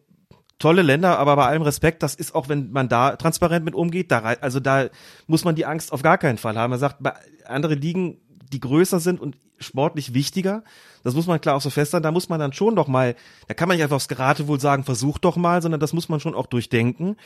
tolle 0.59 0.81
Länder, 0.81 1.19
aber 1.19 1.35
bei 1.35 1.45
allem 1.45 1.61
Respekt, 1.61 2.01
das 2.01 2.15
ist 2.15 2.33
auch, 2.33 2.49
wenn 2.49 2.71
man 2.71 2.87
da 2.87 3.15
transparent 3.15 3.65
mit 3.65 3.75
umgeht, 3.75 4.11
da, 4.11 4.19
also 4.41 4.59
da 4.59 4.87
muss 5.27 5.43
man 5.43 5.55
die 5.55 5.65
Angst 5.65 5.91
auf 5.91 6.01
gar 6.01 6.17
keinen 6.17 6.37
Fall 6.37 6.57
haben. 6.57 6.71
Man 6.71 6.79
sagt, 6.79 6.97
andere 7.45 7.75
Ligen, 7.75 8.17
die 8.55 8.61
größer 8.61 9.01
sind 9.01 9.19
und 9.19 9.37
sportlich 9.59 10.13
wichtiger, 10.13 10.63
das 11.03 11.13
muss 11.13 11.27
man 11.27 11.41
klar 11.41 11.55
auch 11.55 11.61
so 11.61 11.69
festhalten, 11.69 12.03
da 12.03 12.11
muss 12.11 12.29
man 12.29 12.39
dann 12.39 12.53
schon 12.53 12.75
doch 12.75 12.87
mal, 12.87 13.15
da 13.47 13.53
kann 13.53 13.67
man 13.67 13.75
nicht 13.75 13.83
einfach 13.83 13.97
aufs 13.97 14.07
Geratewohl 14.07 14.59
sagen, 14.59 14.85
versuch 14.85 15.17
doch 15.17 15.35
mal, 15.35 15.61
sondern 15.61 15.81
das 15.81 15.93
muss 15.93 16.07
man 16.07 16.19
schon 16.21 16.35
auch 16.35 16.47
durchdenken. 16.47 17.17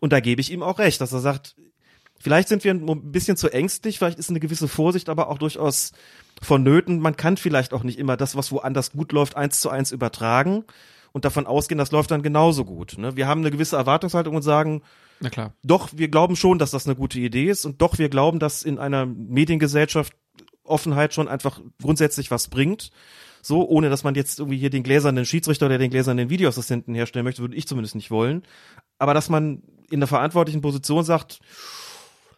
Und 0.00 0.12
da 0.12 0.20
gebe 0.20 0.40
ich 0.40 0.50
ihm 0.50 0.62
auch 0.62 0.78
recht, 0.78 1.00
dass 1.00 1.12
er 1.12 1.20
sagt, 1.20 1.56
vielleicht 2.18 2.48
sind 2.48 2.64
wir 2.64 2.72
ein 2.72 3.12
bisschen 3.12 3.36
zu 3.36 3.52
ängstlich, 3.52 3.98
vielleicht 3.98 4.18
ist 4.18 4.30
eine 4.30 4.40
gewisse 4.40 4.66
Vorsicht 4.66 5.10
aber 5.10 5.28
auch 5.28 5.38
durchaus 5.38 5.92
vonnöten. 6.40 7.00
Man 7.00 7.16
kann 7.16 7.36
vielleicht 7.36 7.74
auch 7.74 7.82
nicht 7.82 7.98
immer 7.98 8.16
das, 8.16 8.34
was 8.34 8.50
woanders 8.50 8.92
gut 8.92 9.12
läuft, 9.12 9.36
eins 9.36 9.60
zu 9.60 9.68
eins 9.68 9.92
übertragen 9.92 10.64
und 11.12 11.24
davon 11.24 11.46
ausgehen, 11.46 11.78
das 11.78 11.92
läuft 11.92 12.10
dann 12.10 12.22
genauso 12.22 12.64
gut. 12.64 12.96
Ne? 12.98 13.16
Wir 13.16 13.26
haben 13.26 13.40
eine 13.40 13.50
gewisse 13.50 13.76
Erwartungshaltung 13.76 14.36
und 14.36 14.42
sagen, 14.42 14.82
Na 15.20 15.30
klar. 15.30 15.52
doch, 15.62 15.90
wir 15.94 16.08
glauben 16.08 16.36
schon, 16.36 16.58
dass 16.58 16.70
das 16.70 16.86
eine 16.86 16.96
gute 16.96 17.18
Idee 17.18 17.50
ist 17.50 17.64
und 17.64 17.80
doch, 17.82 17.98
wir 17.98 18.08
glauben, 18.08 18.38
dass 18.38 18.62
in 18.62 18.78
einer 18.78 19.06
Mediengesellschaft 19.06 20.12
Offenheit 20.68 21.14
schon 21.14 21.28
einfach 21.28 21.60
grundsätzlich 21.80 22.30
was 22.30 22.48
bringt. 22.48 22.90
So, 23.42 23.66
ohne 23.68 23.88
dass 23.88 24.04
man 24.04 24.14
jetzt 24.14 24.40
irgendwie 24.40 24.58
hier 24.58 24.70
den 24.70 24.82
gläsernen 24.82 25.24
Schiedsrichter 25.24 25.66
oder 25.66 25.78
den 25.78 25.90
gläsernen 25.90 26.28
Videoassistenten 26.28 26.94
herstellen 26.94 27.24
möchte, 27.24 27.40
würde 27.40 27.56
ich 27.56 27.66
zumindest 27.66 27.94
nicht 27.94 28.10
wollen. 28.10 28.42
Aber 28.98 29.14
dass 29.14 29.28
man 29.28 29.62
in 29.90 30.00
der 30.00 30.08
verantwortlichen 30.08 30.60
Position 30.60 31.04
sagt, 31.04 31.40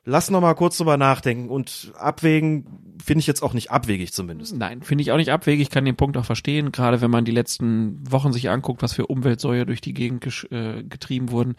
lass 0.04 0.30
noch 0.30 0.40
mal 0.40 0.54
kurz 0.54 0.76
drüber 0.76 0.96
nachdenken 0.96 1.48
und 1.48 1.92
abwägen, 1.96 2.96
finde 3.02 3.20
ich 3.20 3.26
jetzt 3.26 3.42
auch 3.42 3.54
nicht 3.54 3.70
abwegig 3.70 4.12
zumindest. 4.12 4.56
Nein, 4.56 4.82
finde 4.82 5.02
ich 5.02 5.12
auch 5.12 5.16
nicht 5.16 5.30
abwegig. 5.30 5.62
Ich 5.62 5.70
kann 5.70 5.84
den 5.84 5.96
Punkt 5.96 6.16
auch 6.16 6.24
verstehen, 6.24 6.72
gerade 6.72 7.00
wenn 7.00 7.10
man 7.10 7.24
die 7.24 7.32
letzten 7.32 7.98
Wochen 8.10 8.32
sich 8.32 8.50
anguckt, 8.50 8.82
was 8.82 8.92
für 8.92 9.06
Umweltsäure 9.06 9.66
durch 9.66 9.80
die 9.80 9.94
Gegend 9.94 10.46
äh, 10.50 10.82
getrieben 10.82 11.30
wurden. 11.30 11.56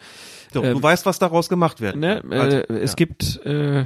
So, 0.52 0.62
Ähm, 0.62 0.74
du 0.74 0.82
weißt, 0.82 1.06
was 1.06 1.18
daraus 1.18 1.48
gemacht 1.48 1.80
wird. 1.80 1.96
Ne? 1.96 2.22
Also, 2.30 2.58
äh, 2.58 2.78
es 2.78 2.92
ja. 2.92 2.96
gibt 2.96 3.44
äh, 3.44 3.84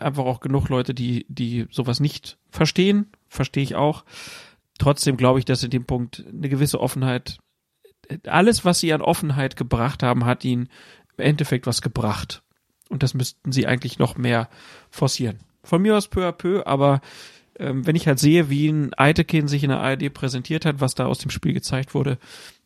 einfach 0.00 0.24
auch 0.24 0.40
genug 0.40 0.68
Leute, 0.68 0.94
die, 0.94 1.26
die 1.28 1.66
sowas 1.70 2.00
nicht 2.00 2.38
verstehen. 2.50 3.06
Verstehe 3.28 3.62
ich 3.62 3.74
auch. 3.74 4.04
Trotzdem 4.78 5.16
glaube 5.16 5.38
ich, 5.38 5.44
dass 5.44 5.62
in 5.62 5.70
dem 5.70 5.84
Punkt 5.84 6.24
eine 6.26 6.48
gewisse 6.48 6.80
Offenheit, 6.80 7.38
alles, 8.26 8.64
was 8.64 8.80
sie 8.80 8.92
an 8.92 9.02
Offenheit 9.02 9.56
gebracht 9.56 10.02
haben, 10.02 10.24
hat 10.24 10.44
ihnen 10.44 10.68
im 11.16 11.24
Endeffekt 11.24 11.66
was 11.66 11.82
gebracht. 11.82 12.42
Und 12.88 13.02
das 13.02 13.14
müssten 13.14 13.52
sie 13.52 13.66
eigentlich 13.66 13.98
noch 13.98 14.16
mehr 14.16 14.48
forcieren. 14.90 15.40
Von 15.62 15.82
mir 15.82 15.96
aus 15.96 16.08
peu 16.08 16.26
à 16.26 16.32
peu, 16.32 16.66
aber 16.66 17.00
ähm, 17.58 17.86
wenn 17.86 17.94
ich 17.94 18.06
halt 18.06 18.18
sehe, 18.18 18.48
wie 18.48 18.68
ein 18.68 18.94
Eitekin 18.94 19.46
sich 19.46 19.62
in 19.62 19.70
der 19.70 19.80
ARD 19.80 20.12
präsentiert 20.12 20.64
hat, 20.64 20.80
was 20.80 20.94
da 20.94 21.06
aus 21.06 21.18
dem 21.18 21.30
Spiel 21.30 21.52
gezeigt 21.52 21.94
wurde, 21.94 22.18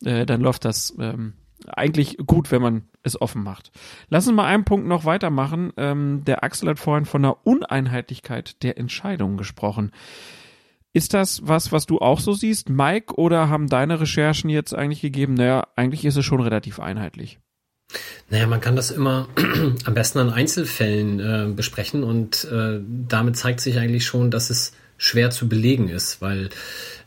äh, 0.04 0.24
dann 0.24 0.40
läuft 0.40 0.64
das 0.64 0.94
ähm, 0.98 1.34
eigentlich 1.66 2.18
gut, 2.26 2.50
wenn 2.50 2.62
man 2.62 2.82
es 3.02 3.20
offen 3.20 3.42
macht. 3.42 3.70
Lass 4.08 4.26
uns 4.26 4.36
mal 4.36 4.46
einen 4.46 4.64
Punkt 4.64 4.86
noch 4.86 5.04
weitermachen. 5.04 5.72
Ähm, 5.76 6.22
der 6.24 6.44
Axel 6.44 6.68
hat 6.68 6.78
vorhin 6.78 7.04
von 7.04 7.22
der 7.22 7.46
Uneinheitlichkeit 7.46 8.62
der 8.62 8.78
Entscheidungen 8.78 9.36
gesprochen. 9.36 9.92
Ist 10.92 11.12
das 11.12 11.40
was, 11.44 11.72
was 11.72 11.86
du 11.86 11.98
auch 11.98 12.20
so 12.20 12.34
siehst, 12.34 12.68
Mike, 12.68 13.14
oder 13.16 13.48
haben 13.48 13.68
deine 13.68 14.00
Recherchen 14.00 14.48
jetzt 14.48 14.74
eigentlich 14.74 15.00
gegeben, 15.00 15.34
naja, 15.34 15.66
eigentlich 15.74 16.04
ist 16.04 16.16
es 16.16 16.24
schon 16.24 16.40
relativ 16.40 16.78
einheitlich? 16.78 17.40
Naja, 18.30 18.46
man 18.46 18.60
kann 18.60 18.76
das 18.76 18.90
immer 18.90 19.28
am 19.84 19.94
besten 19.94 20.18
an 20.18 20.30
Einzelfällen 20.30 21.20
äh, 21.20 21.52
besprechen 21.52 22.04
und 22.04 22.44
äh, 22.44 22.80
damit 22.88 23.36
zeigt 23.36 23.60
sich 23.60 23.78
eigentlich 23.78 24.06
schon, 24.06 24.30
dass 24.30 24.50
es 24.50 24.72
schwer 24.96 25.30
zu 25.30 25.48
belegen 25.48 25.88
ist, 25.88 26.22
weil 26.22 26.48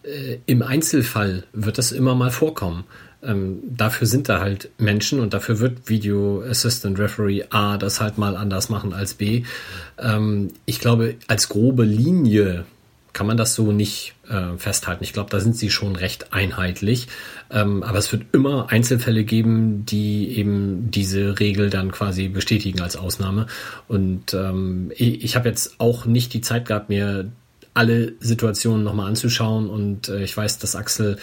äh, 0.03 0.40
im 0.45 0.61
Einzelfall 0.61 1.45
wird 1.53 1.77
das 1.77 1.92
immer 1.92 2.16
mal 2.16 2.32
vorkommen. 2.32 2.84
Ähm, 3.24 3.60
dafür 3.64 4.08
sind 4.08 4.30
da 4.30 4.40
halt 4.40 4.70
Menschen 4.78 5.20
und 5.20 5.34
dafür 5.34 5.60
wird 5.60 5.90
Video 5.90 6.44
Assistant 6.44 7.00
Referee 7.00 7.46
A 7.50 7.78
das 7.78 8.00
halt 8.00 8.18
mal 8.18 8.38
anders 8.38 8.70
machen 8.70 8.94
als 8.94 9.16
B. 9.16 9.44
Ähm, 9.98 10.50
ich 10.66 10.80
glaube, 10.80 11.16
als 11.28 11.50
grobe 11.50 11.84
Linie 11.84 12.66
kann 13.18 13.26
man 13.26 13.38
das 13.38 13.56
so 13.56 13.72
nicht 13.72 14.14
äh, 14.30 14.58
festhalten. 14.58 15.04
Ich 15.04 15.12
glaube, 15.12 15.32
da 15.32 15.40
sind 15.40 15.56
sie 15.56 15.72
schon 15.72 15.96
recht 15.96 16.34
einheitlich. 16.34 17.08
Ähm, 17.50 17.82
aber 17.82 17.98
es 17.98 18.12
wird 18.12 18.26
immer 18.32 18.70
Einzelfälle 18.70 19.24
geben, 19.24 19.88
die 19.88 20.38
eben 20.38 20.92
diese 20.92 21.40
Regel 21.40 21.72
dann 21.72 21.92
quasi 21.92 22.28
bestätigen 22.28 22.80
als 22.80 22.96
Ausnahme. 22.96 23.48
Und 23.88 24.36
ähm, 24.36 24.92
ich, 24.96 25.24
ich 25.24 25.36
habe 25.36 25.50
jetzt 25.50 25.80
auch 25.80 26.06
nicht 26.06 26.32
die 26.36 26.42
Zeit 26.42 26.68
gehabt, 26.68 26.90
mir 26.90 27.32
alle 27.77 28.14
Situationen 28.19 28.83
nochmal 28.83 29.07
anzuschauen 29.07 29.69
und 29.69 30.09
äh, 30.09 30.23
ich 30.23 30.35
weiß, 30.35 30.57
dass 30.57 30.75
Axel 30.75 31.17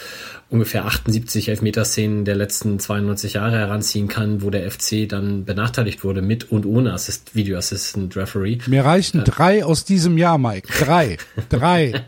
ungefähr 0.50 0.84
78 0.84 1.48
Elfmeterszenen 1.48 2.24
der 2.24 2.36
letzten 2.36 2.78
92 2.78 3.34
Jahre 3.34 3.58
heranziehen 3.58 4.06
kann, 4.06 4.40
wo 4.40 4.50
der 4.50 4.70
FC 4.70 5.08
dann 5.08 5.44
benachteiligt 5.44 6.04
wurde 6.04 6.22
mit 6.22 6.52
und 6.52 6.64
ohne 6.64 6.92
Assist 6.92 7.34
Video 7.34 7.58
Assistant 7.58 8.16
Referee. 8.16 8.58
Mir 8.68 8.84
reichen 8.84 9.24
drei 9.24 9.64
aus 9.64 9.84
diesem 9.84 10.16
Jahr, 10.16 10.38
Mike. 10.38 10.68
Drei. 10.78 11.18
Drei. 11.48 12.04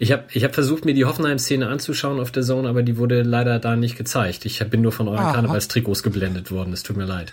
Ich 0.00 0.10
habe 0.10 0.24
ich 0.32 0.42
hab 0.42 0.54
versucht, 0.54 0.84
mir 0.84 0.92
die 0.92 1.04
Hoffenheim-Szene 1.04 1.68
anzuschauen 1.68 2.18
auf 2.18 2.32
der 2.32 2.42
Zone, 2.42 2.68
aber 2.68 2.82
die 2.82 2.96
wurde 2.96 3.22
leider 3.22 3.60
da 3.60 3.76
nicht 3.76 3.96
gezeigt. 3.96 4.44
Ich 4.46 4.58
bin 4.68 4.82
nur 4.82 4.92
von 4.92 5.06
euren 5.06 5.20
Aha. 5.20 5.32
Karnevalstrikots 5.34 6.02
geblendet 6.02 6.50
worden. 6.50 6.72
Es 6.72 6.82
tut 6.82 6.96
mir 6.96 7.06
leid. 7.06 7.32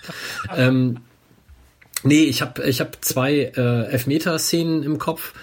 ähm, 0.55 0.97
nee, 2.03 2.23
ich 2.23 2.43
habe 2.43 2.63
ich 2.63 2.79
hab 2.79 3.03
zwei 3.03 3.51
äh, 3.55 3.85
Elfmeter-Szenen 3.85 4.83
im 4.83 4.99
Kopf 4.99 5.33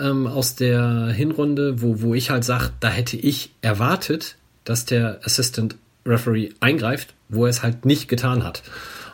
ähm, 0.00 0.26
aus 0.26 0.54
der 0.54 1.08
Hinrunde, 1.08 1.82
wo, 1.82 2.00
wo 2.00 2.14
ich 2.14 2.30
halt 2.30 2.44
sage, 2.44 2.70
da 2.80 2.88
hätte 2.88 3.16
ich 3.16 3.50
erwartet, 3.60 4.36
dass 4.64 4.84
der 4.84 5.20
Assistant 5.24 5.76
Referee 6.06 6.50
eingreift, 6.60 7.14
wo 7.28 7.44
er 7.44 7.50
es 7.50 7.62
halt 7.62 7.84
nicht 7.84 8.08
getan 8.08 8.44
hat. 8.44 8.62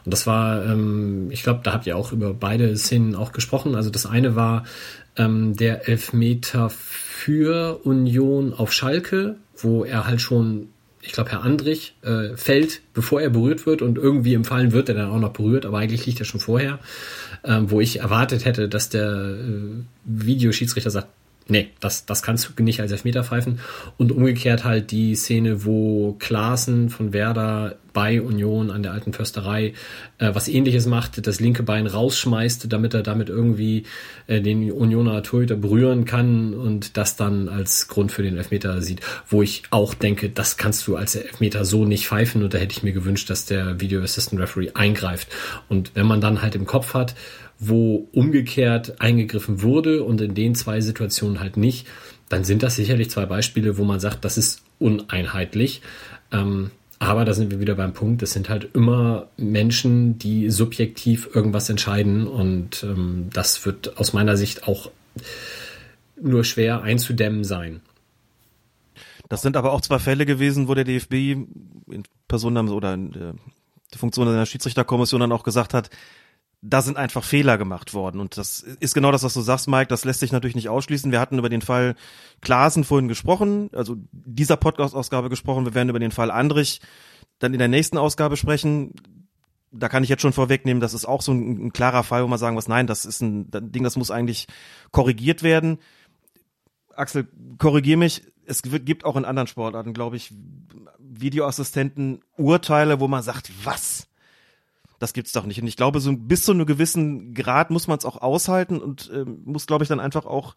Und 0.04 0.12
das 0.12 0.26
war, 0.26 0.64
ähm, 0.64 1.28
ich 1.30 1.42
glaube, 1.42 1.60
da 1.62 1.72
habt 1.72 1.86
ihr 1.86 1.96
auch 1.96 2.12
über 2.12 2.34
beide 2.34 2.76
Szenen 2.76 3.14
auch 3.14 3.32
gesprochen. 3.32 3.74
Also 3.74 3.90
das 3.90 4.06
eine 4.06 4.36
war 4.36 4.64
ähm, 5.16 5.56
der 5.56 5.88
Elfmeter 5.88 6.70
für 6.70 7.80
Union 7.84 8.52
auf 8.52 8.72
Schalke, 8.72 9.36
wo 9.56 9.84
er 9.84 10.06
halt 10.06 10.20
schon, 10.20 10.68
ich 11.04 11.12
glaube, 11.12 11.30
Herr 11.30 11.42
Andrich 11.42 11.94
äh, 12.02 12.36
fällt, 12.36 12.80
bevor 12.94 13.20
er 13.20 13.30
berührt 13.30 13.66
wird 13.66 13.82
und 13.82 13.98
irgendwie 13.98 14.34
im 14.34 14.44
Fallen 14.44 14.72
wird 14.72 14.88
er 14.88 14.94
dann 14.94 15.10
auch 15.10 15.18
noch 15.18 15.32
berührt, 15.32 15.66
aber 15.66 15.78
eigentlich 15.78 16.06
liegt 16.06 16.20
er 16.20 16.24
schon 16.24 16.40
vorher, 16.40 16.78
ähm, 17.44 17.70
wo 17.70 17.80
ich 17.80 18.00
erwartet 18.00 18.44
hätte, 18.44 18.68
dass 18.68 18.88
der 18.88 19.10
äh, 19.10 19.82
Videoschiedsrichter 20.04 20.90
sagt, 20.90 21.08
nee, 21.48 21.70
das, 21.80 22.06
das 22.06 22.22
kannst 22.22 22.50
du 22.56 22.62
nicht 22.62 22.80
als 22.80 22.92
Elfmeter 22.92 23.24
pfeifen. 23.24 23.60
Und 23.96 24.12
umgekehrt 24.12 24.64
halt 24.64 24.90
die 24.90 25.14
Szene, 25.14 25.64
wo 25.64 26.14
Klaassen 26.18 26.90
von 26.90 27.12
Werder 27.12 27.76
bei 27.94 28.20
Union 28.20 28.70
an 28.70 28.82
der 28.82 28.92
alten 28.92 29.12
Försterei 29.12 29.72
äh, 30.18 30.34
was 30.34 30.48
ähnliches 30.48 30.86
macht, 30.86 31.26
das 31.26 31.40
linke 31.40 31.62
Bein 31.62 31.86
rausschmeißt, 31.86 32.70
damit 32.70 32.92
er 32.92 33.02
damit 33.02 33.28
irgendwie 33.28 33.84
äh, 34.26 34.40
den 34.40 34.70
Unioner 34.72 35.22
Torhüter 35.22 35.54
berühren 35.54 36.04
kann 36.04 36.54
und 36.54 36.96
das 36.96 37.16
dann 37.16 37.48
als 37.48 37.86
Grund 37.88 38.10
für 38.10 38.22
den 38.22 38.36
Elfmeter 38.36 38.82
sieht, 38.82 39.00
wo 39.28 39.42
ich 39.42 39.62
auch 39.70 39.94
denke, 39.94 40.28
das 40.28 40.56
kannst 40.56 40.86
du 40.88 40.96
als 40.96 41.14
Elfmeter 41.14 41.64
so 41.64 41.84
nicht 41.84 42.08
pfeifen 42.08 42.42
und 42.42 42.52
da 42.52 42.58
hätte 42.58 42.76
ich 42.76 42.82
mir 42.82 42.92
gewünscht, 42.92 43.30
dass 43.30 43.46
der 43.46 43.80
Video 43.80 44.02
Assistant 44.02 44.42
Referee 44.42 44.72
eingreift. 44.74 45.28
Und 45.68 45.92
wenn 45.94 46.06
man 46.06 46.20
dann 46.20 46.42
halt 46.42 46.56
im 46.56 46.66
Kopf 46.66 46.94
hat, 46.94 47.14
wo 47.58 48.08
umgekehrt 48.12 49.00
eingegriffen 49.00 49.62
wurde 49.62 50.02
und 50.02 50.20
in 50.20 50.34
den 50.34 50.54
zwei 50.54 50.80
Situationen 50.80 51.40
halt 51.40 51.56
nicht, 51.56 51.86
dann 52.28 52.44
sind 52.44 52.62
das 52.62 52.76
sicherlich 52.76 53.10
zwei 53.10 53.26
Beispiele, 53.26 53.78
wo 53.78 53.84
man 53.84 54.00
sagt, 54.00 54.24
das 54.24 54.38
ist 54.38 54.62
uneinheitlich. 54.78 55.82
Ähm, 56.32 56.70
aber 56.98 57.24
da 57.24 57.34
sind 57.34 57.50
wir 57.50 57.60
wieder 57.60 57.74
beim 57.74 57.92
Punkt, 57.92 58.22
das 58.22 58.32
sind 58.32 58.48
halt 58.48 58.70
immer 58.74 59.28
Menschen, 59.36 60.18
die 60.18 60.50
subjektiv 60.50 61.28
irgendwas 61.34 61.68
entscheiden 61.68 62.26
und 62.26 62.82
ähm, 62.82 63.28
das 63.32 63.66
wird 63.66 63.98
aus 63.98 64.12
meiner 64.12 64.36
Sicht 64.36 64.66
auch 64.66 64.90
nur 66.20 66.44
schwer 66.44 66.82
einzudämmen 66.82 67.44
sein. 67.44 67.80
Das 69.28 69.42
sind 69.42 69.56
aber 69.56 69.72
auch 69.72 69.80
zwei 69.80 69.98
Fälle 69.98 70.26
gewesen, 70.26 70.68
wo 70.68 70.74
der 70.74 70.84
DFB 70.84 71.12
in 71.12 72.04
Person 72.28 72.56
oder 72.68 72.94
in 72.94 73.10
der 73.10 73.34
Funktion 73.96 74.26
seiner 74.26 74.46
Schiedsrichterkommission 74.46 75.20
dann 75.20 75.32
auch 75.32 75.42
gesagt 75.42 75.74
hat, 75.74 75.90
da 76.66 76.80
sind 76.80 76.96
einfach 76.96 77.24
Fehler 77.24 77.58
gemacht 77.58 77.92
worden. 77.92 78.20
Und 78.20 78.38
das 78.38 78.60
ist 78.60 78.94
genau 78.94 79.12
das, 79.12 79.22
was 79.22 79.34
du 79.34 79.42
sagst, 79.42 79.68
Mike. 79.68 79.88
Das 79.88 80.06
lässt 80.06 80.20
sich 80.20 80.32
natürlich 80.32 80.54
nicht 80.56 80.70
ausschließen. 80.70 81.12
Wir 81.12 81.20
hatten 81.20 81.38
über 81.38 81.50
den 81.50 81.60
Fall 81.60 81.94
Klaasen 82.40 82.84
vorhin 82.84 83.06
gesprochen, 83.06 83.68
also 83.74 83.96
dieser 84.12 84.56
Podcast-Ausgabe 84.56 85.28
gesprochen. 85.28 85.66
Wir 85.66 85.74
werden 85.74 85.90
über 85.90 85.98
den 85.98 86.10
Fall 86.10 86.30
Andrich 86.30 86.80
dann 87.38 87.52
in 87.52 87.58
der 87.58 87.68
nächsten 87.68 87.98
Ausgabe 87.98 88.38
sprechen. 88.38 88.94
Da 89.72 89.90
kann 89.90 90.04
ich 90.04 90.08
jetzt 90.08 90.22
schon 90.22 90.32
vorwegnehmen, 90.32 90.80
das 90.80 90.94
ist 90.94 91.04
auch 91.04 91.20
so 91.20 91.32
ein, 91.32 91.66
ein 91.66 91.72
klarer 91.72 92.02
Fall, 92.02 92.22
wo 92.22 92.28
man 92.28 92.38
sagen 92.38 92.54
muss, 92.54 92.68
nein, 92.68 92.86
das 92.86 93.04
ist 93.04 93.20
ein 93.20 93.50
Ding, 93.50 93.82
das 93.82 93.96
muss 93.96 94.10
eigentlich 94.10 94.46
korrigiert 94.90 95.42
werden. 95.42 95.78
Axel, 96.96 97.28
korrigier 97.58 97.98
mich. 97.98 98.22
Es 98.46 98.62
gibt 98.62 99.04
auch 99.04 99.16
in 99.16 99.24
anderen 99.26 99.48
Sportarten, 99.48 99.92
glaube 99.92 100.16
ich, 100.16 100.32
Videoassistenten 100.98 102.20
Urteile, 102.36 103.00
wo 103.00 103.08
man 103.08 103.22
sagt, 103.22 103.50
was? 103.64 104.06
Das 104.98 105.12
gibt's 105.12 105.32
doch 105.32 105.44
nicht. 105.44 105.60
Und 105.60 105.66
ich 105.66 105.76
glaube, 105.76 106.00
so 106.00 106.14
bis 106.16 106.44
zu 106.44 106.52
einem 106.52 106.66
gewissen 106.66 107.34
Grad 107.34 107.70
muss 107.70 107.88
man 107.88 107.98
es 107.98 108.04
auch 108.04 108.20
aushalten 108.22 108.80
und 108.80 109.10
äh, 109.10 109.24
muss, 109.24 109.66
glaube 109.66 109.84
ich, 109.84 109.88
dann 109.88 110.00
einfach 110.00 110.26
auch 110.26 110.54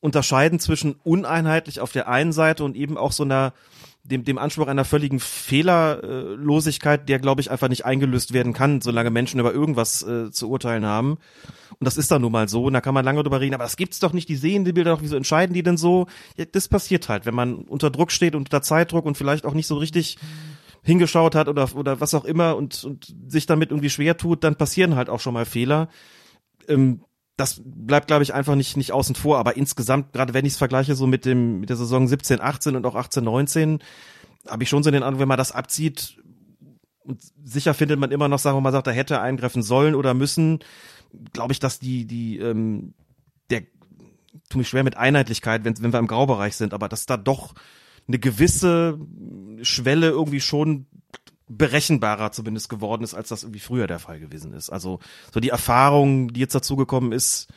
unterscheiden 0.00 0.60
zwischen 0.60 0.96
uneinheitlich 1.02 1.80
auf 1.80 1.92
der 1.92 2.08
einen 2.08 2.32
Seite 2.32 2.62
und 2.64 2.76
eben 2.76 2.98
auch 2.98 3.12
so 3.12 3.22
einer 3.22 3.54
dem, 4.04 4.22
dem 4.22 4.36
Anspruch 4.36 4.66
einer 4.66 4.84
völligen 4.84 5.18
Fehlerlosigkeit, 5.18 7.08
der, 7.08 7.18
glaube 7.18 7.40
ich, 7.40 7.50
einfach 7.50 7.68
nicht 7.68 7.86
eingelöst 7.86 8.34
werden 8.34 8.52
kann, 8.52 8.82
solange 8.82 9.10
Menschen 9.10 9.40
über 9.40 9.54
irgendwas 9.54 10.02
äh, 10.02 10.30
zu 10.30 10.50
urteilen 10.50 10.84
haben. 10.84 11.12
Und 11.78 11.86
das 11.86 11.96
ist 11.96 12.10
dann 12.10 12.20
nun 12.20 12.32
mal 12.32 12.46
so. 12.48 12.64
Und 12.64 12.74
da 12.74 12.82
kann 12.82 12.92
man 12.92 13.04
lange 13.04 13.22
drüber 13.22 13.40
reden, 13.40 13.54
aber 13.54 13.64
das 13.64 13.78
gibt's 13.78 14.00
doch 14.00 14.12
nicht. 14.12 14.28
Die 14.28 14.36
sehen 14.36 14.66
die 14.66 14.74
Bilder 14.74 14.94
doch, 14.94 15.02
wieso 15.02 15.16
entscheiden 15.16 15.54
die 15.54 15.62
denn 15.62 15.78
so? 15.78 16.06
Ja, 16.36 16.44
das 16.44 16.68
passiert 16.68 17.08
halt, 17.08 17.24
wenn 17.24 17.34
man 17.34 17.54
unter 17.54 17.90
Druck 17.90 18.12
steht, 18.12 18.34
unter 18.34 18.60
Zeitdruck 18.60 19.06
und 19.06 19.16
vielleicht 19.16 19.46
auch 19.46 19.54
nicht 19.54 19.66
so 19.66 19.78
richtig 19.78 20.18
hingeschaut 20.84 21.34
hat 21.34 21.48
oder, 21.48 21.74
oder 21.74 22.00
was 22.00 22.14
auch 22.14 22.24
immer 22.24 22.56
und, 22.56 22.84
und 22.84 23.14
sich 23.26 23.46
damit 23.46 23.70
irgendwie 23.70 23.90
schwer 23.90 24.16
tut, 24.16 24.44
dann 24.44 24.56
passieren 24.56 24.94
halt 24.94 25.08
auch 25.08 25.20
schon 25.20 25.34
mal 25.34 25.46
Fehler. 25.46 25.88
Ähm, 26.68 27.02
das 27.36 27.60
bleibt, 27.64 28.06
glaube 28.06 28.22
ich, 28.22 28.32
einfach 28.32 28.54
nicht, 28.54 28.76
nicht 28.76 28.92
außen 28.92 29.16
vor. 29.16 29.38
Aber 29.38 29.56
insgesamt, 29.56 30.12
gerade 30.12 30.34
wenn 30.34 30.44
ich 30.44 30.52
es 30.52 30.58
vergleiche 30.58 30.94
so 30.94 31.06
mit 31.06 31.24
dem, 31.24 31.58
mit 31.60 31.70
der 31.70 31.76
Saison 31.76 32.06
17, 32.06 32.40
18 32.40 32.76
und 32.76 32.86
auch 32.86 32.94
18, 32.94 33.24
19, 33.24 33.78
habe 34.46 34.62
ich 34.62 34.68
schon 34.68 34.82
so 34.82 34.90
den 34.90 35.02
Eindruck, 35.02 35.20
wenn 35.20 35.28
man 35.28 35.38
das 35.38 35.52
abzieht, 35.52 36.18
und 37.04 37.20
sicher 37.44 37.74
findet 37.74 37.98
man 37.98 38.12
immer 38.12 38.28
noch, 38.28 38.38
sagen 38.38 38.56
wir 38.56 38.62
mal, 38.62 38.72
sagt, 38.72 38.86
er 38.86 38.94
hätte 38.94 39.20
eingreifen 39.20 39.62
sollen 39.62 39.94
oder 39.94 40.14
müssen, 40.14 40.60
glaube 41.32 41.52
ich, 41.52 41.58
dass 41.58 41.78
die, 41.78 42.06
die, 42.06 42.38
ähm, 42.38 42.94
der, 43.50 43.62
tu 44.48 44.58
mich 44.58 44.68
schwer 44.68 44.84
mit 44.84 44.96
Einheitlichkeit, 44.96 45.64
wenn, 45.64 45.80
wenn 45.82 45.92
wir 45.92 45.98
im 45.98 46.06
Graubereich 46.06 46.56
sind, 46.56 46.72
aber 46.72 46.88
dass 46.88 47.04
da 47.04 47.18
doch 47.18 47.54
eine 48.06 48.18
gewisse 48.18 48.98
Schwelle 49.62 50.08
irgendwie 50.08 50.40
schon 50.40 50.86
berechenbarer 51.48 52.32
zumindest 52.32 52.68
geworden 52.68 53.04
ist, 53.04 53.14
als 53.14 53.28
das 53.28 53.42
irgendwie 53.42 53.60
früher 53.60 53.86
der 53.86 53.98
Fall 53.98 54.18
gewesen 54.18 54.52
ist. 54.52 54.70
Also 54.70 55.00
so 55.32 55.40
die 55.40 55.50
Erfahrung, 55.50 56.32
die 56.32 56.40
jetzt 56.40 56.54
dazugekommen 56.54 57.12
ist, 57.12 57.48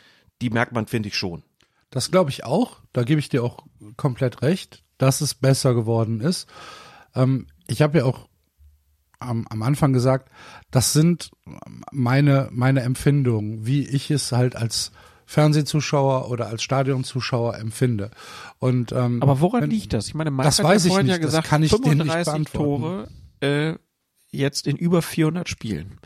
die 0.42 0.50
merkt 0.50 0.74
man, 0.74 0.88
finde 0.88 1.10
ich 1.10 1.16
schon. 1.16 1.44
Das 1.90 2.12
glaube 2.12 2.30
ich 2.30 2.44
auch. 2.44 2.82
Da 2.94 3.04
gebe 3.04 3.20
ich 3.20 3.30
dir 3.30 3.44
auch 3.44 3.66
komplett 3.96 4.42
recht, 4.42 4.84
dass 4.98 5.22
es 5.22 5.34
besser 5.34 5.74
geworden 5.74 6.20
ist. 6.20 6.48
Ähm, 7.16 7.48
ich 7.68 7.82
habe 7.82 8.00
ja 8.00 8.06
auch 8.06 8.28
am, 9.20 9.48
am 9.50 9.64
Anfang 9.64 9.94
gesagt, 9.94 10.30
das 10.70 10.94
sind 10.94 11.32
meine, 11.92 12.50
meine 12.52 12.82
Empfindungen, 12.82 13.66
wie 13.66 13.88
ich 13.88 14.12
es 14.12 14.32
halt 14.32 14.56
als 14.56 14.92
Fernsehzuschauer 15.28 16.32
oder 16.32 16.48
als 16.48 16.64
Stadionzuschauer 16.64 17.58
empfinde. 17.60 18.10
Und 18.58 18.92
ähm, 18.92 19.22
Aber 19.22 19.40
woran 19.42 19.64
wenn, 19.64 19.70
liegt 19.70 19.94
das? 19.94 20.08
Ich 20.08 20.16
meine, 20.16 20.32
Mike 20.32 20.44
das 20.44 20.64
weiß 20.64 20.86
ja 20.86 20.92
ich 20.92 21.04
nicht, 21.04 21.12
ja 21.12 21.18
gesagt, 21.18 21.46
das 21.46 21.50
kann 21.50 21.62
ich 21.62 21.72
dir 21.72 21.78
nicht 21.78 21.90
35 21.90 22.26
beantworten. 22.26 22.82
Tore 22.82 23.08
äh, 23.42 23.76
jetzt 24.32 24.66
in 24.66 24.78
über 24.78 25.04
400 25.04 25.48
Spielen. 25.48 26.00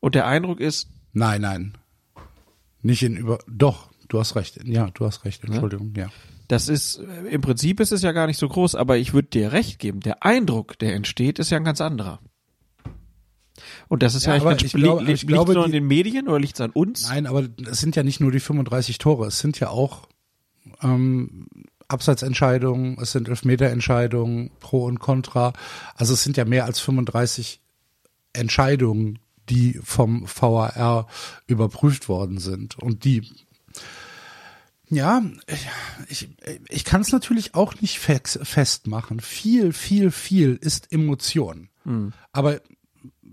Und 0.00 0.14
der 0.14 0.26
Eindruck 0.26 0.60
ist, 0.60 0.88
Nein, 1.12 1.40
nein. 1.42 1.78
Nicht 2.82 3.02
in 3.02 3.16
über. 3.16 3.38
Doch, 3.46 3.90
du 4.08 4.18
hast 4.18 4.36
recht. 4.36 4.58
Ja, 4.64 4.90
du 4.90 5.04
hast 5.04 5.24
recht. 5.24 5.44
Entschuldigung, 5.44 5.92
ja. 5.96 6.08
das 6.48 6.68
ist, 6.68 6.98
äh, 6.98 7.28
im 7.28 7.40
Prinzip 7.40 7.80
ist 7.80 7.92
es 7.92 8.02
ja 8.02 8.12
gar 8.12 8.26
nicht 8.26 8.38
so 8.38 8.48
groß, 8.48 8.74
aber 8.74 8.96
ich 8.96 9.12
würde 9.12 9.28
dir 9.28 9.52
recht 9.52 9.78
geben, 9.78 10.00
der 10.00 10.24
Eindruck, 10.24 10.78
der 10.78 10.94
entsteht, 10.94 11.38
ist 11.38 11.50
ja 11.50 11.58
ein 11.58 11.64
ganz 11.64 11.80
anderer. 11.80 12.20
Und 13.90 14.02
das 14.02 14.14
ist 14.14 14.24
ja, 14.24 14.36
Ja, 14.36 14.42
eigentlich 14.46 14.72
ganz 14.72 14.82
glaube- 14.82 15.02
li- 15.04 15.12
ich 15.12 15.26
glaube, 15.26 15.52
liegt's 15.52 15.56
nur 15.56 15.64
an 15.66 15.72
den 15.72 15.86
Medien 15.86 16.28
oder 16.28 16.38
liegt 16.38 16.54
es 16.54 16.60
an 16.60 16.70
uns? 16.70 17.08
Nein, 17.08 17.26
aber 17.26 17.48
es 17.70 17.80
sind 17.80 17.96
ja 17.96 18.02
nicht 18.04 18.20
nur 18.20 18.30
die 18.30 18.40
35 18.40 18.96
Tore. 18.98 19.26
Es 19.26 19.40
sind 19.40 19.58
ja 19.60 19.68
auch 19.70 20.08
ähm, 20.82 21.48
Abseitsentscheidungen, 21.88 22.98
es 23.02 23.10
sind 23.12 23.28
Elfmeterentscheidungen, 23.28 24.52
Pro 24.60 24.84
und 24.84 25.00
Contra. 25.00 25.52
Also 25.96 26.14
es 26.14 26.22
sind 26.22 26.36
ja 26.36 26.44
mehr 26.44 26.66
als 26.66 26.78
35 26.78 27.60
Entscheidungen, 28.32 29.18
die 29.48 29.80
vom 29.82 30.24
VAR 30.26 31.08
überprüft 31.48 32.08
worden 32.08 32.38
sind. 32.38 32.78
Und 32.78 33.04
die 33.04 33.28
ja, 34.88 35.22
ich, 36.08 36.28
ich 36.68 36.84
kann 36.84 37.00
es 37.00 37.12
natürlich 37.12 37.54
auch 37.54 37.80
nicht 37.80 37.98
festmachen. 38.00 39.20
Viel, 39.20 39.72
viel, 39.72 40.10
viel 40.10 40.56
ist 40.60 40.92
Emotion. 40.92 41.68
Aber 42.32 42.60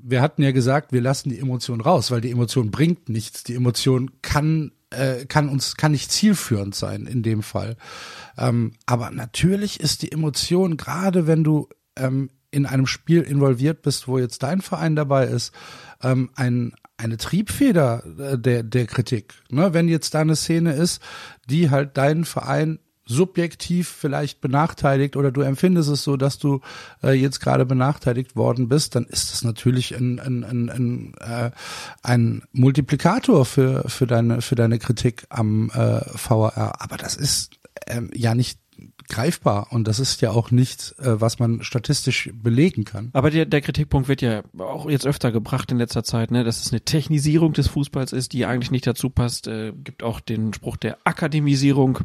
wir 0.10 0.22
hatten 0.22 0.42
ja 0.42 0.52
gesagt, 0.52 0.94
wir 0.94 1.02
lassen 1.02 1.30
die 1.30 1.40
Emotion 1.40 1.82
raus, 1.82 2.12
weil 2.12 2.22
die 2.22 2.32
Emotion 2.32 2.72
bringt 2.72 3.10
nichts. 3.10 3.44
Die 3.44 3.56
Emotion 3.56 4.12
kann 4.22 4.72
äh, 4.90 5.26
kann 5.26 5.50
uns 5.50 5.76
kann 5.76 5.92
nicht 5.92 6.12
zielführend 6.12 6.74
sein 6.76 7.08
in 7.08 7.24
dem 7.24 7.44
Fall. 7.44 7.76
Ähm, 8.38 8.74
aber 8.86 9.12
natürlich 9.12 9.82
ist 9.82 10.02
die 10.04 10.12
Emotion 10.12 10.78
gerade, 10.78 11.28
wenn 11.28 11.44
du 11.44 11.68
ähm, 11.98 12.30
in 12.52 12.66
einem 12.66 12.88
Spiel 12.88 13.22
involviert 13.22 13.82
bist, 13.82 14.08
wo 14.08 14.18
jetzt 14.18 14.44
dein 14.44 14.62
Verein 14.62 14.96
dabei 14.96 15.26
ist, 15.26 15.54
ähm, 16.02 16.30
ein 16.36 16.74
eine 16.96 17.18
Triebfeder 17.18 18.04
äh, 18.18 18.40
der 18.40 18.64
der 18.64 18.88
Kritik. 18.88 19.34
Ne? 19.50 19.74
Wenn 19.74 19.90
jetzt 19.90 20.14
da 20.14 20.22
eine 20.22 20.38
Szene 20.38 20.72
ist, 20.72 21.02
die 21.50 21.70
halt 21.70 21.98
deinen 21.98 22.24
Verein 22.24 22.80
subjektiv 23.08 23.88
vielleicht 23.88 24.42
benachteiligt 24.42 25.16
oder 25.16 25.32
du 25.32 25.42
empfindest 25.42 25.90
es 25.90 26.04
so, 26.04 26.18
dass 26.18 26.38
du 26.38 26.62
äh, 27.04 27.12
jetzt 27.12 27.40
gerade 27.40 27.66
benachteiligt 27.66 28.36
worden 28.36 28.68
bist, 28.68 28.96
dann 28.96 29.06
ist 29.06 29.32
das 29.32 29.44
natürlich 29.44 29.96
ein, 29.96 30.20
ein, 30.20 30.44
ein, 30.44 30.70
ein, 30.70 31.14
äh, 31.20 31.52
ein 32.04 32.44
Multiplikator 32.52 33.46
für, 33.46 33.90
für, 33.90 34.08
deine, 34.08 34.42
für 34.42 34.56
deine 34.56 34.80
Kritik 34.80 35.26
am 35.30 35.70
äh, 35.72 36.02
VAR. 36.14 36.82
Aber 36.82 36.98
das 36.98 37.16
ist 37.16 37.60
ähm, 37.88 38.12
ja 38.14 38.36
nicht 38.36 38.60
greifbar 39.10 39.68
und 39.72 39.88
das 39.88 40.00
ist 40.00 40.22
ja 40.22 40.32
auch 40.32 40.52
nichts, 40.52 40.92
äh, 41.00 41.20
was 41.20 41.40
man 41.40 41.64
statistisch 41.64 42.30
belegen 42.34 42.84
kann. 42.84 43.10
Aber 43.14 43.32
der, 43.32 43.46
der 43.46 43.62
Kritikpunkt 43.62 44.08
wird 44.08 44.22
ja 44.22 44.44
auch 44.58 44.90
jetzt 44.90 45.08
öfter 45.08 45.32
gebracht 45.32 45.72
in 45.72 45.78
letzter 45.78 46.04
Zeit, 46.04 46.32
ne, 46.32 46.44
dass 46.44 46.62
es 46.62 46.72
eine 46.72 46.82
Technisierung 46.82 47.54
des 47.54 47.68
Fußballs 47.68 48.12
ist, 48.12 48.34
die 48.34 48.46
eigentlich 48.46 48.72
nicht 48.72 48.86
dazu 48.86 49.10
passt. 49.10 49.48
Äh, 49.48 49.72
gibt 49.72 50.04
auch 50.04 50.20
den 50.20 50.54
Spruch 50.54 50.78
der 50.78 50.98
Akademisierung 51.06 52.00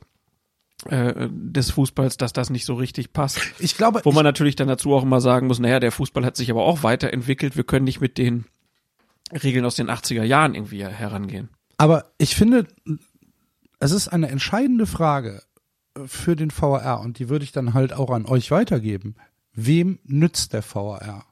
äh, 0.87 1.29
des 1.31 1.71
Fußballs, 1.71 2.17
dass 2.17 2.33
das 2.33 2.51
nicht 2.51 2.65
so 2.65 2.75
richtig 2.75 3.13
passt. 3.13 3.41
Ich 3.59 3.77
glaube, 3.77 4.01
Wo 4.05 4.13
man 4.13 4.25
natürlich 4.25 4.57
dann 4.57 4.69
dazu 4.69 4.95
auch 4.95 5.03
immer 5.03 5.21
sagen 5.21 5.47
muss, 5.47 5.59
naja, 5.59 5.81
der 5.81 5.93
Fußball 5.93 6.25
hat 6.25 6.37
sich 6.37 6.51
aber 6.51 6.65
auch 6.65 6.83
weiterentwickelt. 6.83 7.57
Wir 7.57 7.65
können 7.65 7.85
nicht 7.85 8.01
mit 8.01 8.19
den 8.19 8.47
Regeln 9.33 9.65
aus 9.65 9.77
den 9.77 9.91
80er 9.91 10.25
Jahren 10.25 10.55
irgendwie 10.55 10.85
herangehen. 10.85 11.49
Aber 11.79 12.13
ich 12.19 12.37
finde, 12.37 12.67
es 13.79 13.93
ist 13.93 14.09
eine 14.09 14.29
entscheidende 14.29 14.87
Frage 14.87 15.43
für 16.07 16.37
den 16.37 16.51
VAR 16.51 17.01
und 17.01 17.19
die 17.19 17.29
würde 17.29 17.45
ich 17.45 17.53
dann 17.53 17.75
halt 17.75 17.93
auch 17.93 18.11
an 18.11 18.27
euch 18.27 18.51
weitergeben. 18.51 19.17
Wem 19.55 19.99
nützt 20.05 20.53
der 20.53 20.63
VAR? 20.63 21.27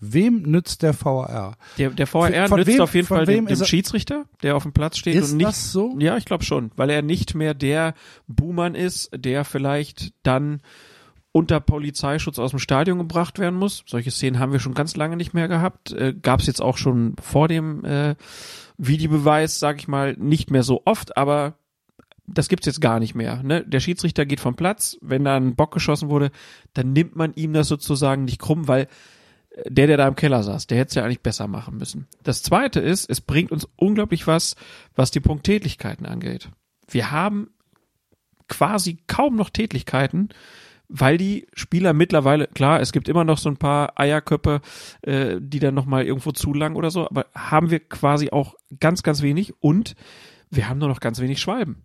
Wem 0.00 0.42
nützt 0.42 0.82
der 0.82 0.94
VAR? 1.00 1.56
Der, 1.78 1.90
der 1.90 2.06
VAR 2.12 2.30
Von 2.48 2.58
nützt 2.58 2.68
wem- 2.72 2.80
auf 2.82 2.94
jeden 2.94 3.06
Fall 3.06 3.24
dem, 3.26 3.46
dem 3.46 3.58
er- 3.60 3.64
Schiedsrichter, 3.64 4.24
der 4.42 4.56
auf 4.56 4.62
dem 4.62 4.72
Platz 4.72 4.98
steht 4.98 5.14
Ist 5.14 5.30
und 5.32 5.38
nicht. 5.38 5.48
das 5.48 5.72
so? 5.72 5.96
Ja, 5.98 6.16
ich 6.16 6.24
glaube 6.26 6.44
schon, 6.44 6.70
weil 6.76 6.90
er 6.90 7.02
nicht 7.02 7.34
mehr 7.34 7.54
der 7.54 7.94
Buhmann 8.26 8.74
ist, 8.74 9.10
der 9.16 9.44
vielleicht 9.44 10.12
dann 10.22 10.60
unter 11.32 11.60
Polizeischutz 11.60 12.38
aus 12.38 12.50
dem 12.50 12.58
Stadion 12.58 12.98
gebracht 12.98 13.38
werden 13.38 13.58
muss. 13.58 13.84
Solche 13.86 14.10
Szenen 14.10 14.38
haben 14.38 14.52
wir 14.52 14.58
schon 14.60 14.74
ganz 14.74 14.96
lange 14.96 15.16
nicht 15.16 15.34
mehr 15.34 15.48
gehabt. 15.48 15.92
Äh, 15.92 16.14
Gab 16.20 16.40
es 16.40 16.46
jetzt 16.46 16.62
auch 16.62 16.78
schon 16.78 17.14
vor 17.20 17.48
dem 17.48 17.84
äh, 17.84 18.14
Videobeweis, 18.78 19.58
sag 19.58 19.78
ich 19.78 19.88
mal, 19.88 20.14
nicht 20.18 20.50
mehr 20.50 20.62
so 20.62 20.82
oft, 20.84 21.16
aber 21.16 21.54
das 22.26 22.48
gibt's 22.48 22.66
jetzt 22.66 22.80
gar 22.80 23.00
nicht 23.00 23.14
mehr. 23.14 23.42
Ne? 23.42 23.64
Der 23.66 23.80
Schiedsrichter 23.80 24.26
geht 24.26 24.40
vom 24.40 24.56
Platz, 24.56 24.96
wenn 25.00 25.24
da 25.24 25.36
ein 25.36 25.54
Bock 25.56 25.72
geschossen 25.72 26.08
wurde, 26.08 26.30
dann 26.74 26.92
nimmt 26.92 27.16
man 27.16 27.32
ihm 27.34 27.52
das 27.52 27.68
sozusagen 27.68 28.24
nicht 28.24 28.40
krumm, 28.40 28.66
weil 28.68 28.88
der, 29.64 29.86
der 29.86 29.96
da 29.96 30.08
im 30.08 30.16
Keller 30.16 30.42
saß, 30.42 30.66
der 30.66 30.78
hätte 30.78 30.88
es 30.90 30.94
ja 30.94 31.04
eigentlich 31.04 31.22
besser 31.22 31.48
machen 31.48 31.78
müssen. 31.78 32.06
Das 32.22 32.42
zweite 32.42 32.80
ist, 32.80 33.08
es 33.08 33.20
bringt 33.20 33.52
uns 33.52 33.66
unglaublich 33.76 34.26
was, 34.26 34.56
was 34.94 35.10
die 35.10 35.20
Punkttätigkeiten 35.20 36.06
angeht. 36.06 36.50
Wir 36.88 37.10
haben 37.10 37.50
quasi 38.48 38.98
kaum 39.06 39.36
noch 39.36 39.50
Tätigkeiten, 39.50 40.28
weil 40.88 41.16
die 41.18 41.48
Spieler 41.52 41.92
mittlerweile, 41.94 42.46
klar, 42.46 42.80
es 42.80 42.92
gibt 42.92 43.08
immer 43.08 43.24
noch 43.24 43.38
so 43.38 43.48
ein 43.48 43.56
paar 43.56 43.98
Eierköpfe, 43.98 44.60
äh, 45.02 45.36
die 45.40 45.58
dann 45.58 45.74
nochmal 45.74 46.06
irgendwo 46.06 46.32
zulangen 46.32 46.76
oder 46.76 46.90
so, 46.90 47.08
aber 47.08 47.26
haben 47.34 47.70
wir 47.70 47.80
quasi 47.80 48.30
auch 48.30 48.54
ganz, 48.78 49.02
ganz 49.02 49.22
wenig 49.22 49.54
und 49.60 49.96
wir 50.50 50.68
haben 50.68 50.78
nur 50.78 50.88
noch 50.88 51.00
ganz 51.00 51.18
wenig 51.18 51.40
Schwalben. 51.40 51.82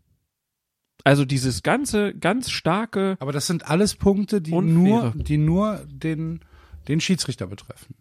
Also 1.03 1.25
dieses 1.25 1.63
ganze, 1.63 2.13
ganz 2.13 2.51
starke, 2.51 3.17
Aber 3.19 3.31
das 3.31 3.47
sind 3.47 3.67
alles 3.67 3.95
Punkte, 3.95 4.39
die 4.39 4.51
Unfaire. 4.51 5.13
nur, 5.13 5.13
die 5.15 5.37
nur 5.37 5.83
den, 5.87 6.41
den 6.87 6.99
Schiedsrichter 7.01 7.47
betreffen. 7.47 7.95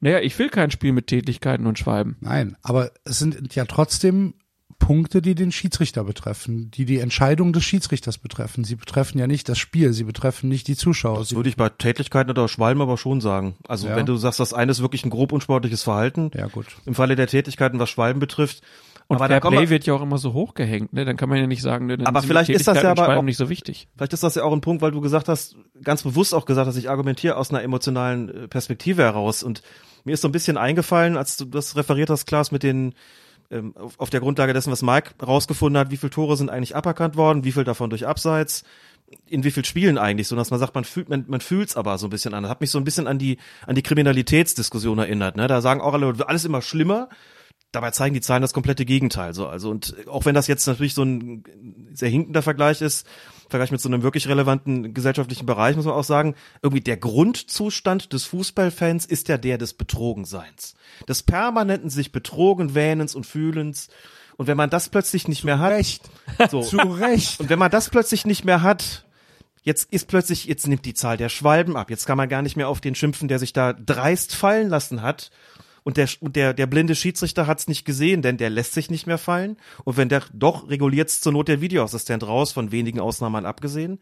naja, 0.00 0.20
ich 0.20 0.38
will 0.38 0.48
kein 0.48 0.70
Spiel 0.70 0.92
mit 0.92 1.06
Tätigkeiten 1.08 1.66
und 1.66 1.78
Schwalben. 1.78 2.16
Nein, 2.20 2.56
aber 2.62 2.92
es 3.04 3.18
sind 3.18 3.54
ja 3.54 3.64
trotzdem 3.64 4.34
Punkte, 4.78 5.22
die 5.22 5.34
den 5.34 5.52
Schiedsrichter 5.52 6.04
betreffen, 6.04 6.70
die 6.70 6.84
die 6.84 6.98
Entscheidung 6.98 7.54
des 7.54 7.64
Schiedsrichters 7.64 8.18
betreffen. 8.18 8.62
Sie 8.62 8.76
betreffen 8.76 9.18
ja 9.18 9.26
nicht 9.26 9.48
das 9.48 9.58
Spiel, 9.58 9.94
sie 9.94 10.04
betreffen 10.04 10.50
nicht 10.50 10.68
die 10.68 10.76
Zuschauer. 10.76 11.18
Das 11.18 11.34
würde 11.34 11.48
ich 11.48 11.56
bei 11.56 11.70
Tätlichkeiten 11.70 12.30
oder 12.30 12.46
Schwalben 12.46 12.82
aber 12.82 12.98
schon 12.98 13.22
sagen. 13.22 13.56
Also 13.66 13.88
Ja. 13.88 13.96
wenn 13.96 14.04
du 14.06 14.16
sagst, 14.16 14.38
das 14.38 14.52
eine 14.52 14.70
ist 14.70 14.82
wirklich 14.82 15.04
ein 15.06 15.10
grob 15.10 15.32
unsportliches 15.32 15.82
Verhalten, 15.82 16.30
ja 16.34 16.46
gut. 16.48 16.66
im 16.84 16.94
Falle 16.94 17.16
der 17.16 17.26
Tätigkeiten, 17.26 17.78
was 17.78 17.88
Schwalben 17.88 18.20
betrifft. 18.20 18.60
Und 19.08 19.16
aber 19.16 19.28
da 19.28 19.34
Fair 19.34 19.40
kommen 19.40 19.56
Play 19.56 19.66
wir, 19.66 19.70
wird 19.70 19.86
ja 19.86 19.94
auch 19.94 20.02
immer 20.02 20.18
so 20.18 20.32
hochgehängt, 20.32 20.92
ne? 20.92 21.04
Dann 21.04 21.16
kann 21.16 21.28
man 21.28 21.38
ja 21.38 21.46
nicht 21.46 21.62
sagen, 21.62 21.86
ne, 21.86 21.98
Aber 22.04 22.22
vielleicht 22.22 22.50
ist 22.50 22.66
das 22.66 22.82
ja 22.82 22.90
aber 22.90 23.16
auch- 23.16 23.22
nicht 23.22 23.36
so 23.36 23.48
wichtig. 23.48 23.88
vielleicht 23.96 24.12
ist 24.12 24.22
das 24.24 24.34
ja 24.34 24.42
auch 24.42 24.52
ein 24.52 24.60
Punkt, 24.60 24.82
weil 24.82 24.90
du 24.90 25.00
gesagt 25.00 25.28
hast, 25.28 25.56
ganz 25.84 26.02
bewusst 26.02 26.34
auch 26.34 26.44
gesagt 26.44 26.66
hast, 26.66 26.76
ich 26.76 26.90
argumentiere 26.90 27.36
aus 27.36 27.50
einer 27.50 27.62
emotionalen 27.62 28.28
äh, 28.44 28.48
Perspektive 28.48 29.02
heraus. 29.02 29.44
Und 29.44 29.62
mir 30.04 30.14
ist 30.14 30.22
so 30.22 30.28
ein 30.28 30.32
bisschen 30.32 30.56
eingefallen, 30.56 31.16
als 31.16 31.36
du 31.36 31.44
das 31.44 31.76
referiert 31.76 32.10
hast, 32.10 32.26
Klaas, 32.26 32.50
mit 32.50 32.64
den 32.64 32.94
ähm, 33.50 33.74
auf, 33.98 34.10
der 34.10 34.18
Grundlage 34.18 34.52
dessen, 34.52 34.72
was 34.72 34.82
Mike 34.82 35.12
rausgefunden 35.24 35.78
hat, 35.78 35.92
wie 35.92 35.96
viele 35.96 36.10
Tore 36.10 36.36
sind 36.36 36.50
eigentlich 36.50 36.74
aberkannt 36.74 37.16
worden, 37.16 37.44
wie 37.44 37.52
viel 37.52 37.62
davon 37.64 37.90
durch 37.90 38.06
Abseits, 38.06 38.64
in 39.26 39.44
wie 39.44 39.52
viel 39.52 39.64
Spielen 39.64 39.98
eigentlich, 39.98 40.26
so 40.26 40.34
dass 40.34 40.50
man 40.50 40.58
sagt, 40.58 40.74
man 40.74 40.82
fühlt, 40.82 41.08
man, 41.08 41.26
man 41.28 41.40
fühlt's 41.40 41.76
aber 41.76 41.96
so 41.98 42.08
ein 42.08 42.10
bisschen 42.10 42.34
an. 42.34 42.42
Das 42.42 42.50
hat 42.50 42.60
mich 42.60 42.72
so 42.72 42.78
ein 42.78 42.84
bisschen 42.84 43.06
an 43.06 43.18
die, 43.20 43.38
an 43.64 43.76
die 43.76 43.82
Kriminalitätsdiskussion 43.82 44.98
erinnert. 44.98 45.36
Ne? 45.36 45.46
Da 45.46 45.60
sagen 45.60 45.80
auch 45.80 45.92
alle, 45.94 46.12
alles 46.26 46.44
immer 46.44 46.60
schlimmer. 46.60 47.08
Dabei 47.76 47.90
zeigen 47.90 48.14
die 48.14 48.22
Zahlen 48.22 48.40
das 48.40 48.54
komplette 48.54 48.86
Gegenteil. 48.86 49.34
So, 49.34 49.48
also 49.48 49.68
und 49.68 49.94
auch 50.08 50.24
wenn 50.24 50.34
das 50.34 50.46
jetzt 50.46 50.66
natürlich 50.66 50.94
so 50.94 51.02
ein 51.02 51.44
sehr 51.92 52.08
hinkender 52.08 52.40
Vergleich 52.40 52.80
ist, 52.80 53.06
Vergleich 53.50 53.70
mit 53.70 53.82
so 53.82 53.90
einem 53.90 54.02
wirklich 54.02 54.28
relevanten 54.28 54.94
gesellschaftlichen 54.94 55.44
Bereich, 55.44 55.76
muss 55.76 55.84
man 55.84 55.92
auch 55.92 56.02
sagen, 56.02 56.36
irgendwie 56.62 56.80
der 56.80 56.96
Grundzustand 56.96 58.14
des 58.14 58.24
Fußballfans 58.24 59.04
ist 59.04 59.28
ja 59.28 59.36
der 59.36 59.58
des 59.58 59.74
Betrogenseins, 59.74 60.74
des 61.06 61.22
permanenten 61.22 61.90
sich 61.90 62.12
betrogen 62.12 62.74
wähnens 62.74 63.14
und 63.14 63.26
fühlens 63.26 63.88
Und 64.38 64.46
wenn 64.46 64.56
man 64.56 64.70
das 64.70 64.88
plötzlich 64.88 65.28
nicht 65.28 65.44
mehr 65.44 65.58
hat, 65.58 65.72
Recht. 65.72 66.08
so, 66.50 66.62
Zu 66.62 66.78
Recht. 66.78 67.40
und 67.40 67.50
wenn 67.50 67.58
man 67.58 67.70
das 67.70 67.90
plötzlich 67.90 68.24
nicht 68.24 68.46
mehr 68.46 68.62
hat, 68.62 69.04
jetzt 69.64 69.92
ist 69.92 70.08
plötzlich, 70.08 70.46
jetzt 70.46 70.66
nimmt 70.66 70.86
die 70.86 70.94
Zahl 70.94 71.18
der 71.18 71.28
Schwalben 71.28 71.76
ab. 71.76 71.90
Jetzt 71.90 72.06
kann 72.06 72.16
man 72.16 72.30
gar 72.30 72.40
nicht 72.40 72.56
mehr 72.56 72.70
auf 72.70 72.80
den 72.80 72.94
schimpfen, 72.94 73.28
der 73.28 73.38
sich 73.38 73.52
da 73.52 73.74
dreist 73.74 74.34
fallen 74.34 74.70
lassen 74.70 75.02
hat. 75.02 75.30
Und 75.86 75.98
der, 75.98 76.08
und 76.18 76.34
der, 76.34 76.52
der 76.52 76.66
blinde 76.66 76.96
Schiedsrichter 76.96 77.46
hat's 77.46 77.68
nicht 77.68 77.84
gesehen, 77.84 78.20
denn 78.20 78.38
der 78.38 78.50
lässt 78.50 78.72
sich 78.72 78.90
nicht 78.90 79.06
mehr 79.06 79.18
fallen. 79.18 79.56
Und 79.84 79.96
wenn 79.96 80.08
der 80.08 80.24
doch 80.32 80.68
reguliert's 80.68 81.20
zur 81.20 81.30
Not 81.30 81.46
der 81.46 81.60
Videoassistent 81.60 82.26
raus, 82.26 82.50
von 82.50 82.72
wenigen 82.72 82.98
Ausnahmen 82.98 83.46
abgesehen. 83.46 84.00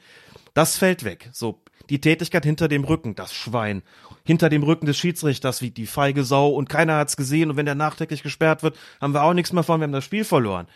Das 0.54 0.78
fällt 0.78 1.04
weg. 1.04 1.28
So, 1.34 1.60
die 1.90 2.00
Tätigkeit 2.00 2.42
hinter 2.42 2.68
dem 2.68 2.84
Rücken, 2.84 3.14
das 3.14 3.34
Schwein. 3.34 3.82
Hinter 4.24 4.48
dem 4.48 4.62
Rücken 4.62 4.86
des 4.86 4.96
Schiedsrichters, 4.96 5.60
wie 5.60 5.72
die 5.72 5.84
feige 5.84 6.24
Sau 6.24 6.48
und 6.48 6.70
keiner 6.70 6.96
hat's 6.96 7.18
gesehen. 7.18 7.50
Und 7.50 7.58
wenn 7.58 7.66
der 7.66 7.74
nachträglich 7.74 8.22
gesperrt 8.22 8.62
wird, 8.62 8.78
haben 8.98 9.12
wir 9.12 9.22
auch 9.22 9.34
nichts 9.34 9.52
mehr 9.52 9.62
von, 9.62 9.78
wir 9.78 9.84
haben 9.84 9.92
das 9.92 10.06
Spiel 10.06 10.24
verloren. 10.24 10.68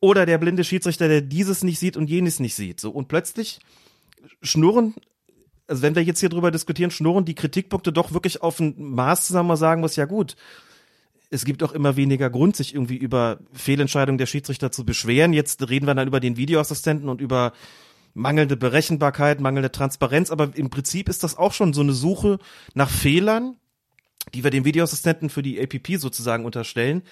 Oder 0.00 0.26
der 0.26 0.38
blinde 0.38 0.64
Schiedsrichter, 0.64 1.06
der 1.06 1.20
dieses 1.20 1.62
nicht 1.62 1.78
sieht 1.78 1.96
und 1.96 2.10
jenes 2.10 2.40
nicht 2.40 2.56
sieht. 2.56 2.80
So, 2.80 2.90
und 2.90 3.06
plötzlich 3.06 3.60
schnurren, 4.42 4.96
also 5.66 5.82
wenn 5.82 5.94
wir 5.94 6.02
jetzt 6.02 6.20
hier 6.20 6.28
drüber 6.28 6.50
diskutieren, 6.50 6.90
schnurren 6.90 7.24
die 7.24 7.34
Kritikpunkte 7.34 7.92
doch 7.92 8.12
wirklich 8.12 8.42
auf 8.42 8.60
ein 8.60 8.74
Maß 8.76 9.26
zusammen, 9.26 9.48
man 9.48 9.56
sagen 9.56 9.80
muss, 9.80 9.96
ja 9.96 10.04
gut, 10.04 10.36
es 11.30 11.44
gibt 11.44 11.62
auch 11.62 11.72
immer 11.72 11.96
weniger 11.96 12.28
Grund, 12.28 12.56
sich 12.56 12.74
irgendwie 12.74 12.96
über 12.96 13.38
Fehlentscheidungen 13.52 14.18
der 14.18 14.26
Schiedsrichter 14.26 14.70
zu 14.70 14.84
beschweren. 14.84 15.32
Jetzt 15.32 15.66
reden 15.68 15.86
wir 15.86 15.94
dann 15.94 16.06
über 16.06 16.20
den 16.20 16.36
Videoassistenten 16.36 17.08
und 17.08 17.22
über 17.22 17.52
mangelnde 18.12 18.56
Berechenbarkeit, 18.56 19.40
mangelnde 19.40 19.72
Transparenz, 19.72 20.30
aber 20.30 20.50
im 20.54 20.68
Prinzip 20.68 21.08
ist 21.08 21.24
das 21.24 21.38
auch 21.38 21.54
schon 21.54 21.72
so 21.72 21.80
eine 21.80 21.94
Suche 21.94 22.38
nach 22.74 22.90
Fehlern, 22.90 23.56
die 24.34 24.44
wir 24.44 24.50
dem 24.50 24.66
Videoassistenten 24.66 25.30
für 25.30 25.42
die 25.42 25.58
APP 25.58 25.96
sozusagen 25.96 26.44
unterstellen, 26.44 27.02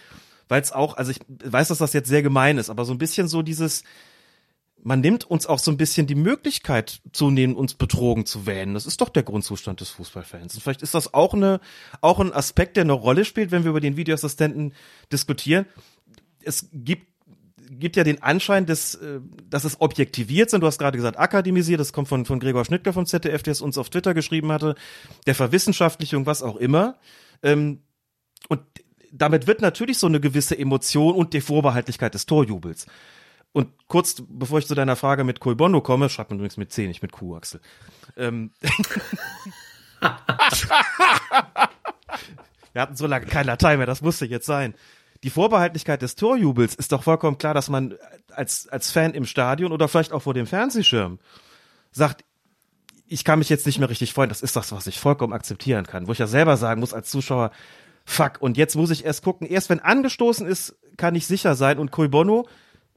weil 0.49 0.61
es 0.61 0.73
auch, 0.73 0.99
also 0.99 1.11
ich 1.13 1.21
weiß, 1.27 1.69
dass 1.69 1.79
das 1.79 1.95
jetzt 1.95 2.09
sehr 2.09 2.23
gemein 2.23 2.59
ist, 2.59 2.69
aber 2.69 2.85
so 2.85 2.93
ein 2.93 2.99
bisschen 2.99 3.29
so 3.29 3.41
dieses, 3.41 3.85
man 4.83 5.01
nimmt 5.01 5.25
uns 5.25 5.47
auch 5.47 5.59
so 5.59 5.71
ein 5.71 5.77
bisschen 5.77 6.07
die 6.07 6.15
Möglichkeit 6.15 7.01
zunehmend, 7.13 7.57
uns 7.57 7.75
betrogen 7.75 8.27
zu 8.27 8.47
wähnen. 8.47 8.75
Das 8.75 8.87
ist 8.87 9.01
doch 9.01 9.09
der 9.09 9.23
Grundzustand 9.23 9.81
des 9.81 9.91
Fußballfans. 9.91 10.55
Und 10.55 10.61
vielleicht 10.63 10.83
ist 10.83 10.95
das 10.95 11.13
auch 11.15 11.35
eine, 11.35 11.61
auch 12.01 12.21
ein 12.21 12.33
Aspekt, 12.33 12.77
der 12.77 12.85
eine 12.85 12.93
Rolle 12.93 13.25
spielt, 13.25 13.51
wenn 13.51 13.65
wir 13.65 13.71
über 13.71 13.81
den 13.81 13.97
Videoassistenten 13.97 14.75
diskutieren. 15.13 15.67
Es 16.43 16.69
gibt 16.73 17.11
gibt 17.73 17.95
ja 17.95 18.03
den 18.03 18.21
Anschein, 18.21 18.67
dass, 18.67 18.97
äh, 18.97 19.21
dass 19.49 19.65
es 19.65 19.81
objektiviert 19.81 20.51
sind. 20.51 20.61
Du 20.61 20.67
hast 20.67 20.79
gerade 20.79 20.99
gesagt, 20.99 21.19
akademisiert, 21.19 21.79
das 21.79 21.93
kommt 21.93 22.09
von, 22.09 22.25
von 22.25 22.41
Gregor 22.41 22.65
Schnittger 22.65 22.93
vom 22.93 23.07
ZDF, 23.07 23.45
der 23.45 23.53
es 23.53 23.61
uns 23.61 23.79
auf 23.79 23.91
Twitter 23.91 24.13
geschrieben 24.13 24.51
hatte, 24.51 24.75
der 25.27 25.37
Verwissenschaftlichung, 25.37 26.27
was 26.27 26.43
auch 26.43 26.57
immer. 26.57 26.99
Ähm, 27.45 27.83
und 28.49 28.61
damit 29.13 29.47
wird 29.47 29.61
natürlich 29.61 29.99
so 29.99 30.09
eine 30.09 30.21
gewisse 30.21 30.59
Emotion 30.59 31.15
und 31.15 31.33
die 31.33 31.41
Vorbehaltlichkeit 31.41 32.15
des 32.15 32.27
Torjubels. 32.27 32.87
Und 33.53 33.69
kurz, 33.89 34.23
bevor 34.29 34.59
ich 34.61 34.67
zu 34.67 34.75
deiner 34.75 34.97
Frage 34.97 35.25
mit 35.25 35.41
Colbondo 35.41 35.81
komme, 35.81 36.09
schreibt 36.09 36.31
man 36.31 36.39
übrigens 36.39 36.57
mit 36.57 36.73
C, 36.73 36.87
nicht 36.87 37.03
mit 37.03 37.13
Q, 37.13 37.37
Axel. 37.37 37.61
Ähm, 38.17 38.53
Wir 42.73 42.83
hatten 42.83 42.97
so 42.97 43.07
lange 43.07 43.27
kein 43.27 43.47
Latein 43.47 43.79
mehr, 43.79 43.87
das 43.87 44.03
musste 44.03 44.27
jetzt 44.27 44.47
sein. 44.47 44.75
Die 45.23 45.31
Vorbehaltlichkeit 45.31 46.01
des 46.01 46.15
Torjubels 46.15 46.75
ist 46.75 46.93
doch 46.93 47.03
vollkommen 47.03 47.37
klar, 47.37 47.53
dass 47.53 47.69
man 47.69 47.95
als, 48.31 48.69
als 48.69 48.91
Fan 48.91 49.13
im 49.13 49.27
Stadion 49.27 49.73
oder 49.73 49.89
vielleicht 49.89 50.13
auch 50.13 50.23
vor 50.23 50.35
dem 50.35 50.47
Fernsehschirm 50.47 51.19
sagt, 51.91 52.25
ich 53.07 53.25
kann 53.25 53.41
mich 53.41 53.49
jetzt 53.49 53.67
nicht 53.67 53.81
mehr 53.81 53.91
richtig 53.91 54.15
freuen, 54.15 54.29
das 54.29 54.41
ist 54.41 54.55
das, 54.55 54.71
was 54.71 54.87
ich 54.87 55.01
vollkommen 55.01 55.33
akzeptieren 55.33 55.85
kann. 55.85 56.07
Wo 56.07 56.13
ich 56.13 56.19
ja 56.19 56.29
selber 56.29 56.57
sagen 56.57 56.81
muss 56.81 56.95
als 56.95 57.11
Zuschauer, 57.11 57.51
fuck, 58.05 58.41
und 58.41 58.57
jetzt 58.57 58.77
muss 58.77 58.91
ich 58.91 59.05
erst 59.05 59.25
gucken, 59.25 59.49
erst 59.49 59.69
wenn 59.69 59.81
angestoßen 59.81 60.47
ist, 60.47 60.79
kann 60.97 61.17
ich 61.17 61.27
sicher 61.27 61.57
sein. 61.57 61.79
Und 61.79 61.91
Koi 61.91 62.09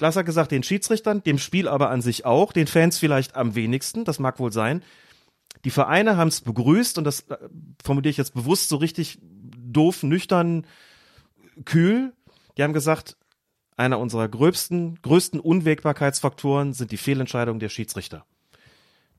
Hat 0.04 0.26
gesagt, 0.26 0.52
den 0.52 0.64
Schiedsrichtern, 0.64 1.24
dem 1.24 1.38
Spiel 1.38 1.68
aber 1.68 1.90
an 1.90 2.02
sich 2.02 2.26
auch, 2.26 2.52
den 2.52 2.68
Fans 2.68 2.98
vielleicht 2.98 3.36
am 3.36 3.56
wenigsten, 3.56 4.06
das 4.06 4.20
mag 4.20 4.40
wohl 4.40 4.52
sein. 4.52 4.84
Die 5.66 5.72
Vereine 5.72 6.18
haben 6.18 6.28
es 6.28 6.42
begrüßt 6.42 6.98
und 6.98 7.06
das 7.06 7.22
äh, 7.30 7.38
formuliere 7.84 8.10
ich 8.10 8.18
jetzt 8.18 8.34
bewusst 8.34 8.70
so 8.70 8.78
richtig 8.78 9.20
doof, 9.22 10.04
nüchtern, 10.04 10.66
kühl. 11.66 12.14
Die 12.58 12.64
haben 12.64 12.74
gesagt, 12.74 13.18
einer 13.78 14.00
unserer 14.00 14.28
gröbsten, 14.28 15.00
größten 15.02 15.40
Unwägbarkeitsfaktoren 15.40 16.74
sind 16.74 16.92
die 16.92 16.98
Fehlentscheidungen 16.98 17.60
der 17.60 17.70
Schiedsrichter. 17.70 18.26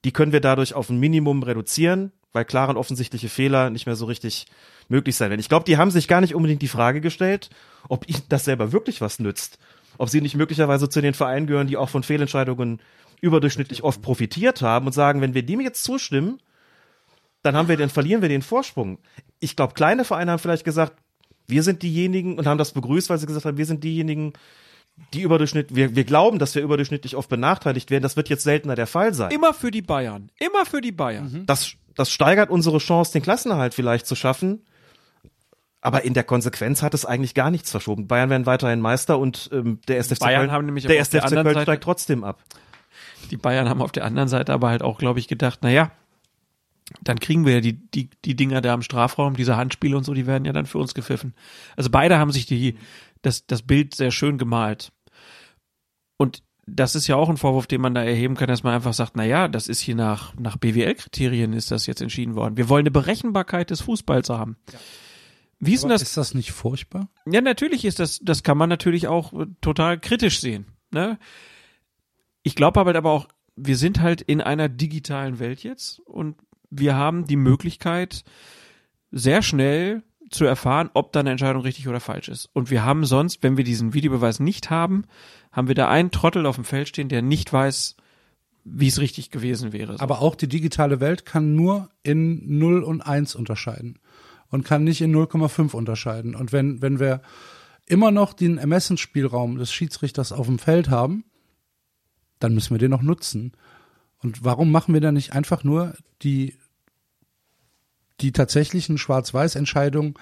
Die 0.04 0.12
können 0.12 0.32
wir 0.32 0.40
dadurch 0.40 0.74
auf 0.74 0.90
ein 0.90 1.00
Minimum 1.00 1.42
reduzieren, 1.42 2.12
weil 2.32 2.44
klare 2.44 2.70
und 2.70 2.76
offensichtliche 2.76 3.28
Fehler 3.28 3.70
nicht 3.70 3.86
mehr 3.86 3.96
so 3.96 4.04
richtig 4.04 4.46
möglich 4.88 5.16
sein 5.16 5.30
werden. 5.30 5.40
Ich 5.40 5.48
glaube, 5.48 5.64
die 5.64 5.78
haben 5.78 5.90
sich 5.90 6.08
gar 6.08 6.20
nicht 6.20 6.34
unbedingt 6.34 6.62
die 6.62 6.68
Frage 6.68 7.00
gestellt, 7.00 7.48
ob 7.88 8.08
ihnen 8.08 8.22
das 8.28 8.44
selber 8.44 8.72
wirklich 8.72 9.00
was 9.00 9.18
nützt. 9.18 9.58
Ob 9.98 10.08
sie 10.08 10.20
nicht 10.20 10.34
möglicherweise 10.34 10.88
zu 10.88 11.00
den 11.00 11.14
Vereinen 11.14 11.46
gehören, 11.46 11.66
die 11.66 11.76
auch 11.76 11.88
von 11.88 12.02
Fehlentscheidungen 12.02 12.80
überdurchschnittlich 13.20 13.82
oft 13.82 14.02
profitiert 14.02 14.62
haben 14.62 14.86
und 14.86 14.92
sagen, 14.92 15.20
wenn 15.20 15.34
wir 15.34 15.44
dem 15.44 15.60
jetzt 15.60 15.84
zustimmen, 15.84 16.40
dann 17.42 17.56
haben 17.56 17.68
wir, 17.68 17.76
dann 17.76 17.90
verlieren 17.90 18.22
wir 18.22 18.28
den 18.28 18.42
Vorsprung. 18.42 18.98
Ich 19.40 19.56
glaube, 19.56 19.74
kleine 19.74 20.04
Vereine 20.04 20.32
haben 20.32 20.38
vielleicht 20.38 20.64
gesagt, 20.64 20.94
wir 21.46 21.62
sind 21.62 21.82
diejenigen 21.82 22.38
und 22.38 22.46
haben 22.46 22.58
das 22.58 22.72
begrüßt, 22.72 23.10
weil 23.10 23.18
sie 23.18 23.26
gesagt 23.26 23.44
haben, 23.44 23.58
wir 23.58 23.66
sind 23.66 23.84
diejenigen, 23.84 24.32
die 25.12 25.22
überdurchschnittlich, 25.22 25.76
wir, 25.76 25.96
wir 25.96 26.04
glauben, 26.04 26.38
dass 26.38 26.54
wir 26.54 26.62
überdurchschnittlich 26.62 27.16
oft 27.16 27.28
benachteiligt 27.28 27.90
werden. 27.90 28.02
Das 28.02 28.16
wird 28.16 28.28
jetzt 28.28 28.44
seltener 28.44 28.74
der 28.74 28.86
Fall 28.86 29.12
sein. 29.12 29.30
Immer 29.30 29.52
für 29.52 29.70
die 29.70 29.82
Bayern. 29.82 30.30
Immer 30.38 30.64
für 30.64 30.80
die 30.80 30.92
Bayern. 30.92 31.44
Das, 31.46 31.74
das 31.94 32.10
steigert 32.10 32.50
unsere 32.50 32.78
Chance, 32.78 33.12
den 33.12 33.22
Klassenerhalt 33.22 33.74
vielleicht 33.74 34.06
zu 34.06 34.14
schaffen. 34.14 34.64
Aber 35.84 36.02
in 36.04 36.14
der 36.14 36.24
Konsequenz 36.24 36.80
hat 36.80 36.94
es 36.94 37.04
eigentlich 37.04 37.34
gar 37.34 37.50
nichts 37.50 37.70
verschoben. 37.70 38.06
Bayern 38.08 38.30
werden 38.30 38.46
weiterhin 38.46 38.80
Meister 38.80 39.18
und 39.18 39.50
ähm, 39.52 39.80
der 39.86 39.98
SFC 39.98 40.18
Bayern 40.20 40.40
Köln, 40.40 40.52
haben 40.52 40.64
nämlich 40.64 40.86
der 40.86 40.94
der 40.94 41.02
SFC 41.02 41.22
anderen 41.22 41.44
Köln 41.44 41.54
Seite- 41.56 41.62
steigt 41.64 41.84
trotzdem 41.84 42.24
ab. 42.24 42.42
Die 43.30 43.36
Bayern 43.36 43.68
haben 43.68 43.82
auf 43.82 43.92
der 43.92 44.06
anderen 44.06 44.28
Seite 44.28 44.54
aber 44.54 44.70
halt 44.70 44.82
auch, 44.82 44.96
glaube 44.98 45.18
ich, 45.18 45.28
gedacht, 45.28 45.58
na 45.60 45.68
ja, 45.70 45.90
dann 47.02 47.20
kriegen 47.20 47.44
wir 47.44 47.54
ja 47.54 47.60
die, 47.60 47.74
die, 47.74 48.08
die 48.24 48.34
Dinger 48.34 48.62
da 48.62 48.72
im 48.72 48.80
Strafraum, 48.80 49.36
diese 49.36 49.56
Handspiele 49.58 49.94
und 49.96 50.04
so, 50.04 50.14
die 50.14 50.26
werden 50.26 50.46
ja 50.46 50.52
dann 50.54 50.64
für 50.66 50.78
uns 50.78 50.94
gepfiffen. 50.94 51.34
Also 51.76 51.90
beide 51.90 52.18
haben 52.18 52.32
sich 52.32 52.46
die, 52.46 52.78
das, 53.20 53.46
das 53.46 53.60
Bild 53.62 53.94
sehr 53.94 54.10
schön 54.10 54.38
gemalt. 54.38 54.90
Und 56.16 56.42
das 56.66 56.94
ist 56.94 57.06
ja 57.08 57.16
auch 57.16 57.28
ein 57.28 57.36
Vorwurf, 57.36 57.66
den 57.66 57.82
man 57.82 57.94
da 57.94 58.02
erheben 58.02 58.36
kann, 58.36 58.48
dass 58.48 58.62
man 58.62 58.74
einfach 58.74 58.94
sagt, 58.94 59.16
na 59.16 59.24
ja, 59.24 59.48
das 59.48 59.68
ist 59.68 59.80
hier 59.80 59.94
nach, 59.96 60.34
nach 60.38 60.56
BWL-Kriterien 60.56 61.52
ist 61.52 61.70
das 61.70 61.86
jetzt 61.86 62.00
entschieden 62.00 62.36
worden. 62.36 62.56
Wir 62.56 62.70
wollen 62.70 62.84
eine 62.84 62.90
Berechenbarkeit 62.90 63.68
des 63.68 63.82
Fußballs 63.82 64.30
haben. 64.30 64.56
Wie 65.66 65.74
ist 65.74 65.82
denn 65.82 65.90
das? 65.90 66.02
ist 66.02 66.16
das 66.16 66.34
nicht 66.34 66.52
furchtbar? 66.52 67.08
Ja, 67.26 67.40
natürlich 67.40 67.84
ist 67.84 67.98
das, 67.98 68.20
das 68.22 68.42
kann 68.42 68.58
man 68.58 68.68
natürlich 68.68 69.08
auch 69.08 69.32
äh, 69.32 69.46
total 69.60 69.98
kritisch 69.98 70.40
sehen. 70.40 70.66
Ne? 70.90 71.18
Ich 72.42 72.54
glaube 72.54 72.80
aber, 72.80 72.94
aber 72.94 73.10
auch, 73.10 73.28
wir 73.56 73.76
sind 73.76 74.00
halt 74.00 74.20
in 74.20 74.40
einer 74.40 74.68
digitalen 74.68 75.38
Welt 75.38 75.62
jetzt 75.62 76.00
und 76.00 76.36
wir 76.70 76.96
haben 76.96 77.26
die 77.26 77.36
Möglichkeit, 77.36 78.24
sehr 79.10 79.42
schnell 79.42 80.02
zu 80.30 80.44
erfahren, 80.44 80.90
ob 80.94 81.12
da 81.12 81.20
eine 81.20 81.30
Entscheidung 81.30 81.62
richtig 81.62 81.86
oder 81.86 82.00
falsch 82.00 82.28
ist. 82.28 82.46
Und 82.52 82.70
wir 82.70 82.84
haben 82.84 83.04
sonst, 83.04 83.42
wenn 83.42 83.56
wir 83.56 83.64
diesen 83.64 83.94
Videobeweis 83.94 84.40
nicht 84.40 84.70
haben, 84.70 85.04
haben 85.52 85.68
wir 85.68 85.74
da 85.76 85.88
einen 85.88 86.10
Trottel 86.10 86.46
auf 86.46 86.56
dem 86.56 86.64
Feld 86.64 86.88
stehen, 86.88 87.08
der 87.08 87.22
nicht 87.22 87.52
weiß, 87.52 87.96
wie 88.64 88.88
es 88.88 88.98
richtig 88.98 89.30
gewesen 89.30 89.72
wäre. 89.72 90.00
Aber 90.00 90.20
auch 90.20 90.34
die 90.34 90.48
digitale 90.48 90.98
Welt 90.98 91.24
kann 91.26 91.54
nur 91.54 91.90
in 92.02 92.58
0 92.58 92.82
und 92.82 93.02
1 93.02 93.34
unterscheiden 93.36 93.98
und 94.54 94.64
kann 94.64 94.84
nicht 94.84 95.00
in 95.00 95.12
0,5 95.12 95.74
unterscheiden. 95.74 96.36
Und 96.36 96.52
wenn, 96.52 96.80
wenn 96.80 97.00
wir 97.00 97.22
immer 97.86 98.12
noch 98.12 98.32
den 98.32 98.56
Ermessensspielraum 98.56 99.58
des 99.58 99.72
Schiedsrichters 99.72 100.30
auf 100.30 100.46
dem 100.46 100.60
Feld 100.60 100.90
haben, 100.90 101.24
dann 102.38 102.54
müssen 102.54 102.72
wir 102.72 102.78
den 102.78 102.92
noch 102.92 103.02
nutzen. 103.02 103.50
Und 104.18 104.44
warum 104.44 104.70
machen 104.70 104.94
wir 104.94 105.00
dann 105.00 105.14
nicht 105.14 105.32
einfach 105.32 105.64
nur 105.64 105.94
die, 106.22 106.56
die 108.20 108.30
tatsächlichen 108.30 108.96
Schwarz-Weiß-Entscheidungen, 108.96 110.14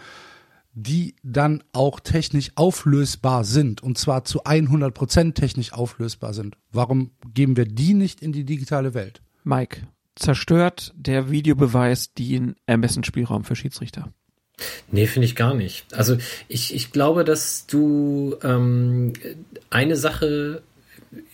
die 0.72 1.14
dann 1.22 1.62
auch 1.74 2.00
technisch 2.00 2.52
auflösbar 2.54 3.44
sind 3.44 3.82
und 3.82 3.98
zwar 3.98 4.24
zu 4.24 4.44
100 4.44 4.94
Prozent 4.94 5.34
technisch 5.34 5.74
auflösbar 5.74 6.32
sind? 6.32 6.56
Warum 6.70 7.10
geben 7.34 7.58
wir 7.58 7.66
die 7.66 7.92
nicht 7.92 8.22
in 8.22 8.32
die 8.32 8.46
digitale 8.46 8.94
Welt? 8.94 9.20
Mike, 9.44 9.86
zerstört 10.16 10.94
der 10.96 11.30
Videobeweis 11.30 12.14
den 12.14 12.56
Ermessensspielraum 12.64 13.44
für 13.44 13.56
Schiedsrichter? 13.56 14.10
Nee, 14.90 15.06
finde 15.06 15.26
ich 15.26 15.36
gar 15.36 15.54
nicht. 15.54 15.84
Also 15.92 16.16
ich, 16.48 16.74
ich 16.74 16.92
glaube, 16.92 17.24
dass 17.24 17.66
du 17.66 18.36
ähm, 18.42 19.12
eine 19.70 19.96
Sache 19.96 20.62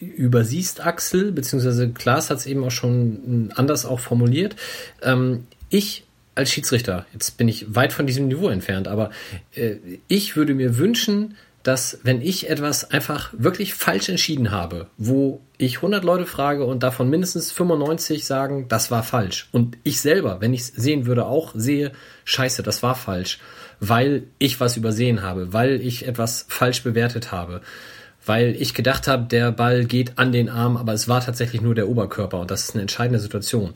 übersiehst, 0.01 0.85
Axel, 0.85 1.33
beziehungsweise 1.33 1.91
Klaas 1.91 2.31
hat 2.31 2.39
es 2.39 2.47
eben 2.47 2.65
auch 2.65 2.71
schon 2.71 3.51
anders 3.55 3.85
auch 3.85 4.01
formuliert. 4.01 4.57
Ähm, 5.03 5.47
ich 5.71 6.05
als 6.35 6.53
Schiedsrichter, 6.53 7.05
jetzt 7.13 7.37
bin 7.37 7.49
ich 7.49 7.75
weit 7.75 7.93
von 7.93 8.07
diesem 8.07 8.29
Niveau 8.29 8.49
entfernt, 8.49 8.87
aber 8.87 9.11
äh, 9.55 9.77
ich 10.07 10.37
würde 10.37 10.55
mir 10.55 10.79
wünschen, 10.79 11.37
dass 11.69 11.99
wenn 12.03 12.23
ich 12.23 12.49
etwas 12.49 12.93
einfach 12.93 13.31
wirklich 13.37 13.75
falsch 13.75 14.09
entschieden 14.09 14.51
habe, 14.51 14.87
wo 14.97 15.43
ich 15.59 15.77
100 15.77 16.03
Leute 16.03 16.25
frage 16.25 16.65
und 16.65 16.83
davon 16.83 17.11
mindestens 17.11 17.53
95 17.53 18.25
sagen, 18.25 18.69
das 18.69 18.91
war 18.91 19.03
falsch 19.03 19.51
und 19.53 19.77
ich 19.83 20.01
selber, 20.01 20.41
wenn 20.41 20.55
ich 20.55 20.63
es 20.63 20.69
sehen 20.69 21.05
würde, 21.05 21.27
auch 21.27 21.53
sehe, 21.55 21.93
scheiße, 22.25 22.63
das 22.63 22.83
war 22.83 22.95
falsch, 22.95 23.39
weil 23.81 24.23
ich 24.39 24.61
was 24.61 24.79
übersehen 24.79 25.21
habe, 25.21 25.53
weil 25.53 25.83
ich 25.83 26.09
etwas 26.09 26.47
falsch 26.49 26.83
bewertet 26.85 27.33
habe, 27.33 27.61
weil 28.25 28.57
ich 28.59 28.73
gedacht 28.73 29.07
habe, 29.07 29.25
der 29.25 29.53
Ball 29.53 29.85
geht 29.85 30.17
an 30.17 30.33
den 30.33 30.49
Arm, 30.49 30.79
aber 30.79 30.95
es 30.95 31.07
war 31.07 31.21
tatsächlich 31.21 31.61
nur 31.61 31.75
der 31.75 31.91
Oberkörper 31.91 32.41
und 32.41 32.51
das 32.51 32.65
ist 32.65 32.77
eine 32.77 32.81
entscheidende 32.81 33.21
Situation. 33.21 33.75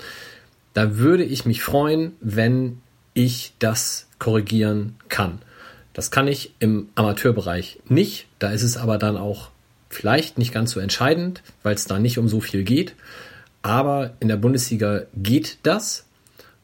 Da 0.73 0.97
würde 0.97 1.25
ich 1.25 1.45
mich 1.45 1.63
freuen, 1.63 2.13
wenn 2.23 2.81
ich 3.13 3.53
das 3.59 4.09
korrigieren 4.19 4.97
kann. 5.11 5.43
Das 5.93 6.11
kann 6.11 6.29
ich 6.29 6.55
im 6.59 6.89
Amateurbereich 6.95 7.81
nicht. 7.89 8.27
Da 8.39 8.51
ist 8.51 8.63
es 8.63 8.77
aber 8.77 8.99
dann 8.99 9.17
auch 9.17 9.51
vielleicht 9.91 10.39
nicht 10.39 10.53
ganz 10.53 10.73
so 10.73 10.81
entscheidend, 10.81 11.43
weil 11.63 11.75
es 11.75 11.85
da 11.85 11.99
nicht 11.99 12.19
um 12.19 12.29
so 12.29 12.41
viel 12.41 12.65
geht. 12.65 12.95
Aber 13.63 14.15
in 14.21 14.29
der 14.29 14.37
Bundesliga 14.37 15.03
geht 15.15 15.59
das. 15.63 16.07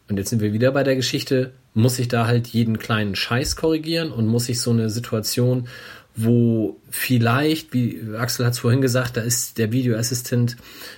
Und 0.08 0.16
jetzt 0.16 0.30
sind 0.30 0.40
wir 0.40 0.52
wieder 0.52 0.72
bei 0.72 0.82
der 0.82 0.96
Geschichte, 0.96 1.52
muss 1.74 1.98
ich 1.98 2.08
da 2.08 2.26
halt 2.26 2.48
jeden 2.48 2.78
kleinen 2.78 3.14
Scheiß 3.14 3.56
korrigieren 3.56 4.10
und 4.10 4.26
muss 4.26 4.48
ich 4.48 4.60
so 4.60 4.70
eine 4.70 4.90
Situation, 4.90 5.68
wo 6.16 6.76
vielleicht, 6.90 7.72
wie 7.72 8.00
Axel 8.16 8.44
hat 8.44 8.54
es 8.54 8.58
vorhin 8.58 8.80
gesagt, 8.80 9.16
da 9.16 9.20
ist 9.20 9.58
der 9.58 9.70
Videoassistent 9.70 10.56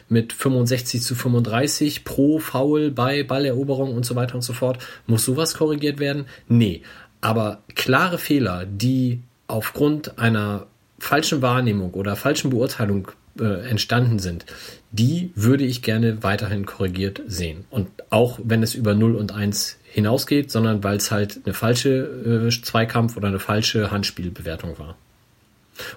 mit 0.08 0.32
65 0.32 1.02
zu 1.02 1.14
35 1.14 2.04
pro 2.04 2.38
Foul 2.38 2.90
bei 2.90 3.22
Balleroberung 3.22 3.94
und 3.94 4.06
so 4.06 4.14
weiter 4.14 4.36
und 4.36 4.42
so 4.42 4.54
fort. 4.54 4.78
Muss 5.06 5.26
sowas 5.26 5.54
korrigiert 5.54 5.98
werden? 5.98 6.24
Nee. 6.48 6.82
Aber 7.20 7.62
klare 7.74 8.18
Fehler, 8.18 8.66
die 8.66 9.22
aufgrund 9.46 10.18
einer 10.18 10.66
falschen 10.98 11.42
Wahrnehmung 11.42 11.92
oder 11.94 12.16
falschen 12.16 12.50
Beurteilung 12.50 13.08
äh, 13.38 13.68
entstanden 13.68 14.18
sind, 14.18 14.46
die 14.90 15.32
würde 15.34 15.64
ich 15.64 15.82
gerne 15.82 16.22
weiterhin 16.22 16.66
korrigiert 16.66 17.22
sehen. 17.26 17.64
Und 17.70 17.88
auch 18.10 18.38
wenn 18.42 18.62
es 18.62 18.74
über 18.74 18.94
0 18.94 19.14
und 19.16 19.32
1 19.32 19.78
hinausgeht, 19.84 20.50
sondern 20.50 20.82
weil 20.84 20.96
es 20.96 21.10
halt 21.10 21.40
eine 21.44 21.54
falsche 21.54 22.48
äh, 22.48 22.62
Zweikampf 22.62 23.16
oder 23.16 23.28
eine 23.28 23.38
falsche 23.38 23.90
Handspielbewertung 23.90 24.78
war. 24.78 24.96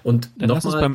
Und 0.02 0.30
nochmal, 0.40 0.94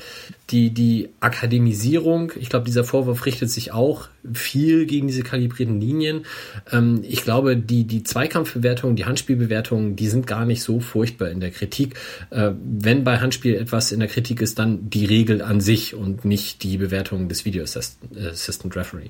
die, 0.50 0.72
die 0.72 1.09
Akademisierung, 1.19 2.32
ich 2.40 2.50
glaube, 2.50 2.66
dieser 2.66 2.84
Vorwurf 2.84 3.26
richtet 3.26 3.50
sich 3.50 3.72
auch 3.72 4.09
viel 4.34 4.85
gegen 4.85 5.08
diese 5.08 5.24
kalibrierten 5.24 5.80
Linien. 5.80 6.26
Ähm, 6.72 7.01
ich 7.03 7.24
glaube, 7.24 7.58
die, 7.58 7.84
die 7.85 8.03
Zweikampfbewertungen, 8.03 8.95
die 8.95 9.06
Handspielbewertungen, 9.06 9.95
die 9.95 10.08
sind 10.08 10.27
gar 10.27 10.45
nicht 10.45 10.64
so 10.64 10.80
furchtbar 10.80 11.30
in 11.30 11.40
der 11.40 11.51
Kritik. 11.51 11.95
Äh, 12.30 12.51
wenn 12.61 13.03
bei 13.03 13.19
Handspiel 13.19 13.56
etwas 13.56 13.92
in 13.92 14.00
der 14.00 14.09
Kritik 14.09 14.42
ist, 14.42 14.59
dann 14.59 14.90
die 14.90 15.06
Regel 15.06 15.42
an 15.42 15.61
sich 15.61 15.95
und 15.95 16.26
nicht 16.26 16.64
die 16.64 16.77
Bewertung 16.77 17.30
des 17.30 17.45
Video 17.45 17.64
Assistant 17.64 18.76
Referee. 18.76 19.09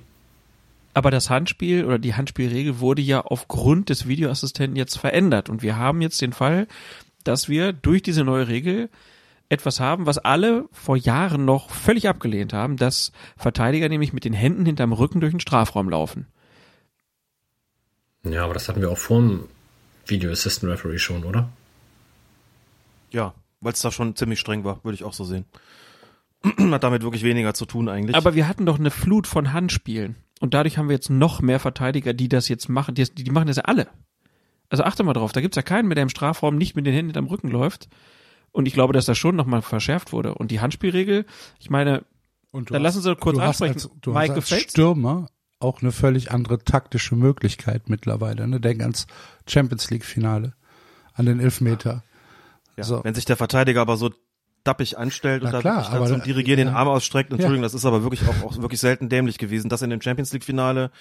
Aber 0.94 1.12
das 1.12 1.30
Handspiel 1.30 1.86
oder 1.86 2.00
die 2.00 2.16
Handspielregel 2.16 2.80
wurde 2.80 3.02
ja 3.02 3.22
aufgrund 3.22 3.90
des 3.90 4.08
Videoassistenten 4.08 4.76
jetzt 4.76 4.98
verändert. 4.98 5.50
Und 5.50 5.62
wir 5.62 5.78
haben 5.78 6.02
jetzt 6.02 6.22
den 6.22 6.34
Fall, 6.34 6.68
dass 7.24 7.48
wir 7.48 7.74
durch 7.74 8.02
diese 8.02 8.24
neue 8.24 8.48
Regel 8.48 8.90
etwas 9.50 9.80
haben, 9.80 10.06
was 10.06 10.20
alle 10.20 10.66
vor 10.72 10.96
Jahren 10.96 11.44
noch 11.44 11.72
völlig 11.72 12.08
abgelehnt 12.08 12.54
haben, 12.54 12.78
dass 12.78 13.12
Verteidiger 13.36 13.90
nämlich 13.90 14.14
mit 14.14 14.24
den 14.24 14.34
Händen 14.34 14.66
hinterm 14.66 14.94
Rücken 14.94 15.20
durch 15.20 15.34
den 15.34 15.40
Strafraum 15.40 15.90
laufen. 15.90 16.28
Ja, 18.24 18.44
aber 18.44 18.54
das 18.54 18.70
hatten 18.70 18.82
wir 18.82 18.92
auch 18.92 18.98
vor 18.98 19.20
dem 19.20 19.44
Video 20.06 20.32
Assistant 20.32 20.72
Referee 20.72 21.00
schon, 21.00 21.24
oder? 21.24 21.50
Ja, 23.12 23.34
weil 23.62 23.74
es 23.74 23.82
da 23.82 23.92
schon 23.92 24.16
ziemlich 24.16 24.40
streng 24.40 24.64
war, 24.64 24.84
würde 24.84 24.96
ich 24.96 25.04
auch 25.04 25.14
so 25.14 25.24
sehen. 25.24 25.46
Hat 26.72 26.84
damit 26.84 27.02
wirklich 27.02 27.24
weniger 27.24 27.54
zu 27.54 27.66
tun 27.66 27.90
eigentlich. 27.90 28.16
Aber 28.16 28.36
wir 28.36 28.48
hatten 28.48 28.66
doch 28.66 28.80
eine 28.80 28.92
Flut 28.92 29.28
von 29.28 29.52
Handspielen. 29.52 30.16
Und 30.40 30.54
dadurch 30.54 30.78
haben 30.78 30.88
wir 30.88 30.96
jetzt 30.96 31.10
noch 31.10 31.42
mehr 31.42 31.60
Verteidiger, 31.60 32.14
die 32.14 32.30
das 32.30 32.48
jetzt 32.48 32.70
machen. 32.70 32.96
Die, 32.96 33.04
die 33.04 33.32
machen 33.32 33.48
das 33.48 33.58
ja 33.58 33.64
alle. 33.64 33.88
Also 34.70 34.84
achte 34.84 35.04
mal 35.04 35.14
drauf, 35.14 35.32
da 35.32 35.42
gibt's 35.42 35.58
ja 35.58 35.64
keinen 35.64 35.88
mehr, 35.88 35.96
der 35.96 36.04
im 36.04 36.10
Strafraum 36.10 36.56
nicht 36.56 36.76
mit 36.76 36.86
den 36.86 36.94
Händen 36.94 37.10
hinterm 37.10 37.26
Rücken 37.26 37.50
läuft. 37.50 37.90
Und 38.52 38.68
ich 38.68 38.74
glaube, 38.74 38.94
dass 38.94 39.06
das 39.06 39.18
schon 39.18 39.36
nochmal 39.36 39.62
verschärft 39.62 40.12
wurde. 40.12 40.34
Und 40.36 40.52
die 40.52 40.60
Handspielregel, 40.60 41.26
ich 41.60 41.70
meine, 41.70 42.04
Und 42.52 42.72
dann 42.72 42.78
hast- 42.78 42.96
lassen 42.96 43.02
Sie 43.04 43.16
kurz 43.16 43.36
du 43.38 43.42
hast 43.42 43.62
ansprechen. 43.62 43.74
Als, 43.74 44.02
du 44.02 44.12
Mike 44.12 44.20
hast 44.22 44.30
als 44.30 44.36
gefällt's? 44.50 44.72
Stürmer 44.72 45.28
auch 45.60 45.82
eine 45.82 45.92
völlig 45.92 46.32
andere 46.32 46.60
taktische 46.64 47.16
Möglichkeit 47.16 47.90
mittlerweile. 47.90 48.48
Ne? 48.48 48.60
Denk 48.62 48.82
ans 48.82 49.08
Champions 49.48 49.90
League 49.92 50.06
Finale, 50.06 50.54
an 51.14 51.26
den 51.26 51.40
Elfmeter. 51.40 52.04
ja, 52.78 52.84
so. 52.86 53.04
Wenn 53.04 53.14
sich 53.14 53.26
der 53.26 53.36
Verteidiger 53.38 53.82
aber 53.82 53.98
so 53.98 54.10
dappig 54.64 54.98
anstellt 54.98 55.42
Na 55.44 55.50
und 55.50 55.54
da 55.54 55.60
klar, 55.62 55.76
wirklich 55.76 55.88
dann 55.90 55.98
aber 55.98 56.08
zum 56.08 56.24
Dirigieren 56.24 56.58
den 56.58 56.68
ja. 56.70 56.74
Arm 56.76 56.88
ausstreckt, 56.88 57.32
Entschuldigung, 57.32 57.62
das 57.64 57.74
ist 57.74 57.86
aber 57.86 58.04
wirklich 58.04 58.22
auch, 58.28 58.44
auch 58.44 58.58
wirklich 58.62 58.80
selten 58.80 59.10
dämlich 59.10 59.38
gewesen. 59.38 59.70
Das 59.70 59.82
in 59.82 59.90
dem 59.90 60.02
Champions 60.02 60.32
League 60.34 60.44
Finale, 60.46 60.92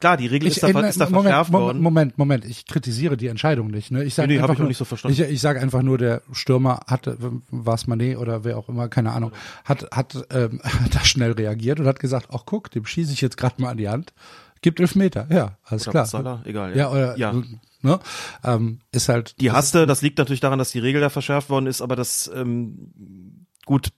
klar, 0.00 0.16
die 0.16 0.26
Regel 0.26 0.48
ist 0.48 0.62
da, 0.62 0.68
ist 0.68 1.00
da 1.00 1.06
Moment, 1.06 1.24
verschärft 1.24 1.50
Moment, 1.50 1.66
worden. 1.66 1.82
Moment, 1.82 2.18
Moment, 2.18 2.44
ich 2.44 2.66
kritisiere 2.66 3.16
die 3.16 3.28
Entscheidung 3.28 3.68
nicht. 3.68 3.90
Ne? 3.90 4.04
Ich 4.04 4.14
sage 4.14 4.28
Nee, 4.28 4.34
nee, 4.34 4.40
einfach 4.40 4.54
ich 4.54 4.58
nur, 4.58 4.68
nicht 4.68 4.76
so 4.76 4.84
verstanden. 4.84 5.20
Ich, 5.20 5.28
ich 5.28 5.40
sage 5.40 5.60
einfach 5.60 5.82
nur, 5.82 5.98
der 5.98 6.22
Stürmer 6.32 6.80
hatte, 6.86 7.16
war 7.50 7.74
es 7.74 7.86
Manet 7.86 8.18
oder 8.18 8.44
wer 8.44 8.58
auch 8.58 8.68
immer, 8.68 8.88
keine 8.88 9.12
Ahnung, 9.12 9.32
hat 9.64 9.88
hat 9.92 10.26
ähm, 10.30 10.60
da 10.92 11.04
schnell 11.04 11.32
reagiert 11.32 11.80
und 11.80 11.86
hat 11.86 12.00
gesagt, 12.00 12.28
ach 12.32 12.42
guck, 12.46 12.70
dem 12.70 12.84
schieße 12.84 13.12
ich 13.12 13.20
jetzt 13.20 13.36
gerade 13.36 13.60
mal 13.60 13.70
an 13.70 13.76
die 13.76 13.88
Hand. 13.88 14.12
Gibt 14.62 14.80
elf 14.80 14.94
Meter, 14.94 15.26
ja, 15.30 15.58
alles 15.64 15.82
Oder 15.82 15.90
klar. 15.92 16.06
Salah, 16.06 16.42
egal. 16.44 16.76
Ja, 16.76 16.90
oder 16.90 17.16
ja. 17.18 17.32
ne? 17.82 18.00
ähm, 18.42 18.80
ist 18.90 19.08
halt 19.08 19.40
Die 19.40 19.52
hasste, 19.52 19.86
das 19.86 20.02
liegt 20.02 20.18
natürlich 20.18 20.40
daran, 20.40 20.58
dass 20.58 20.72
die 20.72 20.78
Regel 20.78 21.00
da 21.00 21.08
verschärft 21.08 21.50
worden 21.50 21.66
ist, 21.66 21.82
aber 21.82 21.94
das 21.94 22.30
ähm, 22.34 23.46
gut, 23.64 23.90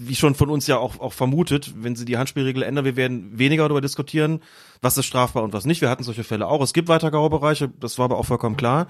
wie 0.00 0.14
schon 0.14 0.34
von 0.34 0.48
uns 0.50 0.66
ja 0.66 0.78
auch, 0.78 0.98
auch 0.98 1.12
vermutet, 1.12 1.74
wenn 1.76 1.94
sie 1.94 2.04
die 2.04 2.16
Handspielregel 2.16 2.62
ändern, 2.62 2.84
wir 2.84 2.96
werden 2.96 3.38
weniger 3.38 3.64
darüber 3.64 3.80
diskutieren, 3.80 4.40
was 4.80 4.96
ist 4.96 5.06
strafbar 5.06 5.42
und 5.42 5.52
was 5.52 5.66
nicht. 5.66 5.80
Wir 5.80 5.90
hatten 5.90 6.04
solche 6.04 6.24
Fälle 6.24 6.46
auch. 6.46 6.62
Es 6.62 6.72
gibt 6.72 6.88
weiter 6.88 7.10
Graubereiche, 7.10 7.68
das 7.80 7.98
war 7.98 8.06
aber 8.06 8.18
auch 8.18 8.26
vollkommen 8.26 8.56
klar. 8.56 8.86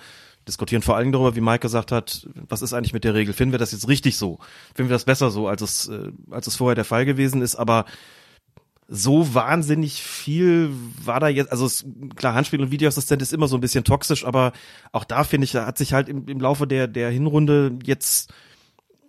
Diskutieren 0.48 0.82
vor 0.82 0.97
allem 0.97 1.12
darüber, 1.12 1.36
wie 1.36 1.40
Mike 1.40 1.58
gesagt 1.58 1.92
hat, 1.92 2.26
was 2.48 2.62
ist 2.62 2.72
eigentlich 2.72 2.94
mit 2.94 3.05
der 3.05 3.14
Regel? 3.14 3.34
Finden 3.34 3.52
wir 3.52 3.58
das 3.58 3.72
jetzt 3.72 3.89
richtig 3.89 4.16
so? 4.16 4.39
Finden 4.74 4.89
wir 4.89 4.94
das 4.94 5.05
besser 5.05 5.30
so, 5.30 5.48
als 5.48 5.62
es, 5.62 5.89
äh, 5.89 6.12
als 6.30 6.47
es 6.47 6.56
vorher 6.56 6.74
der 6.74 6.84
Fall 6.84 7.05
gewesen 7.05 7.42
ist? 7.42 7.56
Aber 7.56 7.84
so 8.92 9.34
wahnsinnig 9.34 10.02
viel 10.02 10.70
war 11.05 11.20
da 11.20 11.28
jetzt, 11.28 11.52
also 11.52 11.64
es, 11.64 11.84
klar, 12.16 12.34
Handspiel 12.34 12.60
und 12.60 12.72
Videoassistent 12.72 13.22
ist 13.22 13.32
immer 13.32 13.47
so 13.47 13.56
ein 13.56 13.60
bisschen 13.60 13.84
toxisch, 13.84 14.24
aber 14.24 14.52
auch 14.90 15.05
da 15.05 15.22
finde 15.22 15.44
ich, 15.44 15.52
da 15.52 15.64
hat 15.64 15.78
sich 15.78 15.92
halt 15.92 16.08
im, 16.08 16.26
im 16.26 16.40
Laufe 16.40 16.66
der, 16.66 16.89
der 16.89 17.10
Hinrunde 17.10 17.78
jetzt, 17.84 18.32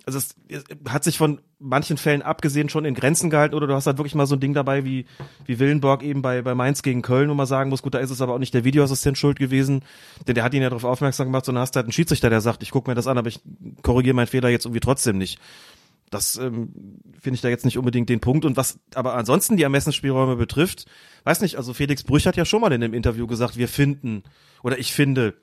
also 0.05 0.17
es, 0.17 0.35
es 0.47 0.63
hat 0.89 1.03
sich 1.03 1.17
von 1.17 1.41
manchen 1.59 1.97
Fällen 1.97 2.21
abgesehen 2.21 2.69
schon 2.69 2.85
in 2.85 2.95
Grenzen 2.95 3.29
gehalten 3.29 3.55
oder 3.55 3.67
du 3.67 3.73
hast 3.73 3.85
halt 3.85 3.97
wirklich 3.97 4.15
mal 4.15 4.25
so 4.25 4.35
ein 4.35 4.39
Ding 4.39 4.53
dabei 4.53 4.83
wie, 4.83 5.05
wie 5.45 5.59
Willenborg 5.59 6.03
eben 6.03 6.21
bei, 6.21 6.41
bei 6.41 6.55
Mainz 6.55 6.81
gegen 6.81 7.01
Köln, 7.01 7.29
wo 7.29 7.33
man 7.33 7.45
sagen 7.45 7.69
muss, 7.69 7.83
gut, 7.83 7.93
da 7.93 7.99
ist 7.99 8.09
es 8.09 8.21
aber 8.21 8.33
auch 8.33 8.39
nicht 8.39 8.53
der 8.53 8.63
Videoassistent 8.63 9.17
schuld 9.17 9.37
gewesen, 9.37 9.83
denn 10.27 10.35
der 10.35 10.43
hat 10.43 10.53
ihn 10.53 10.61
ja 10.61 10.69
darauf 10.69 10.83
aufmerksam 10.83 11.27
gemacht, 11.27 11.45
sondern 11.45 11.61
hast 11.61 11.75
halt 11.75 11.85
einen 11.85 11.93
Schiedsrichter, 11.93 12.29
der 12.29 12.41
sagt, 12.41 12.63
ich 12.63 12.71
gucke 12.71 12.89
mir 12.89 12.95
das 12.95 13.07
an, 13.07 13.17
aber 13.17 13.27
ich 13.27 13.41
korrigiere 13.83 14.15
meinen 14.15 14.27
Fehler 14.27 14.49
jetzt 14.49 14.65
irgendwie 14.65 14.79
trotzdem 14.79 15.17
nicht. 15.17 15.39
Das 16.09 16.35
ähm, 16.35 16.73
finde 17.21 17.35
ich 17.35 17.41
da 17.41 17.47
jetzt 17.47 17.63
nicht 17.63 17.77
unbedingt 17.77 18.09
den 18.09 18.19
Punkt. 18.19 18.43
Und 18.43 18.57
was 18.57 18.79
aber 18.95 19.15
ansonsten 19.15 19.55
die 19.55 19.63
Ermessensspielräume 19.63 20.35
betrifft, 20.35 20.85
weiß 21.23 21.39
nicht, 21.39 21.55
also 21.55 21.73
Felix 21.73 22.03
Brüch 22.03 22.27
hat 22.27 22.35
ja 22.35 22.43
schon 22.43 22.59
mal 22.59 22.73
in 22.73 22.83
einem 22.83 22.93
Interview 22.93 23.27
gesagt, 23.27 23.55
wir 23.55 23.69
finden 23.69 24.23
oder 24.61 24.77
ich 24.77 24.91
finde, 24.91 25.35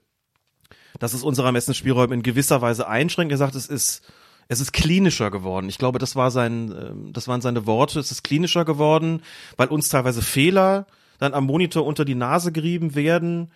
dass 0.98 1.14
es 1.14 1.22
unsere 1.22 1.46
Ermessensspielräume 1.46 2.14
in 2.14 2.22
gewisser 2.22 2.60
Weise 2.60 2.86
einschränkt. 2.86 3.32
Er 3.32 3.38
sagt, 3.38 3.54
es 3.54 3.66
ist 3.66 4.02
es 4.48 4.60
ist 4.60 4.72
klinischer 4.72 5.30
geworden. 5.30 5.68
Ich 5.68 5.78
glaube, 5.78 5.98
das 5.98 6.16
war 6.16 6.30
sein, 6.30 6.74
ähm, 6.76 7.12
das 7.12 7.28
waren 7.28 7.40
seine 7.40 7.66
Worte. 7.66 8.00
Es 8.00 8.10
ist 8.10 8.24
klinischer 8.24 8.64
geworden, 8.64 9.22
weil 9.56 9.68
uns 9.68 9.90
teilweise 9.90 10.22
Fehler 10.22 10.86
dann 11.18 11.34
am 11.34 11.44
Monitor 11.44 11.84
unter 11.84 12.04
die 12.04 12.14
Nase 12.14 12.50
gerieben 12.50 12.94
werden. 12.94 13.52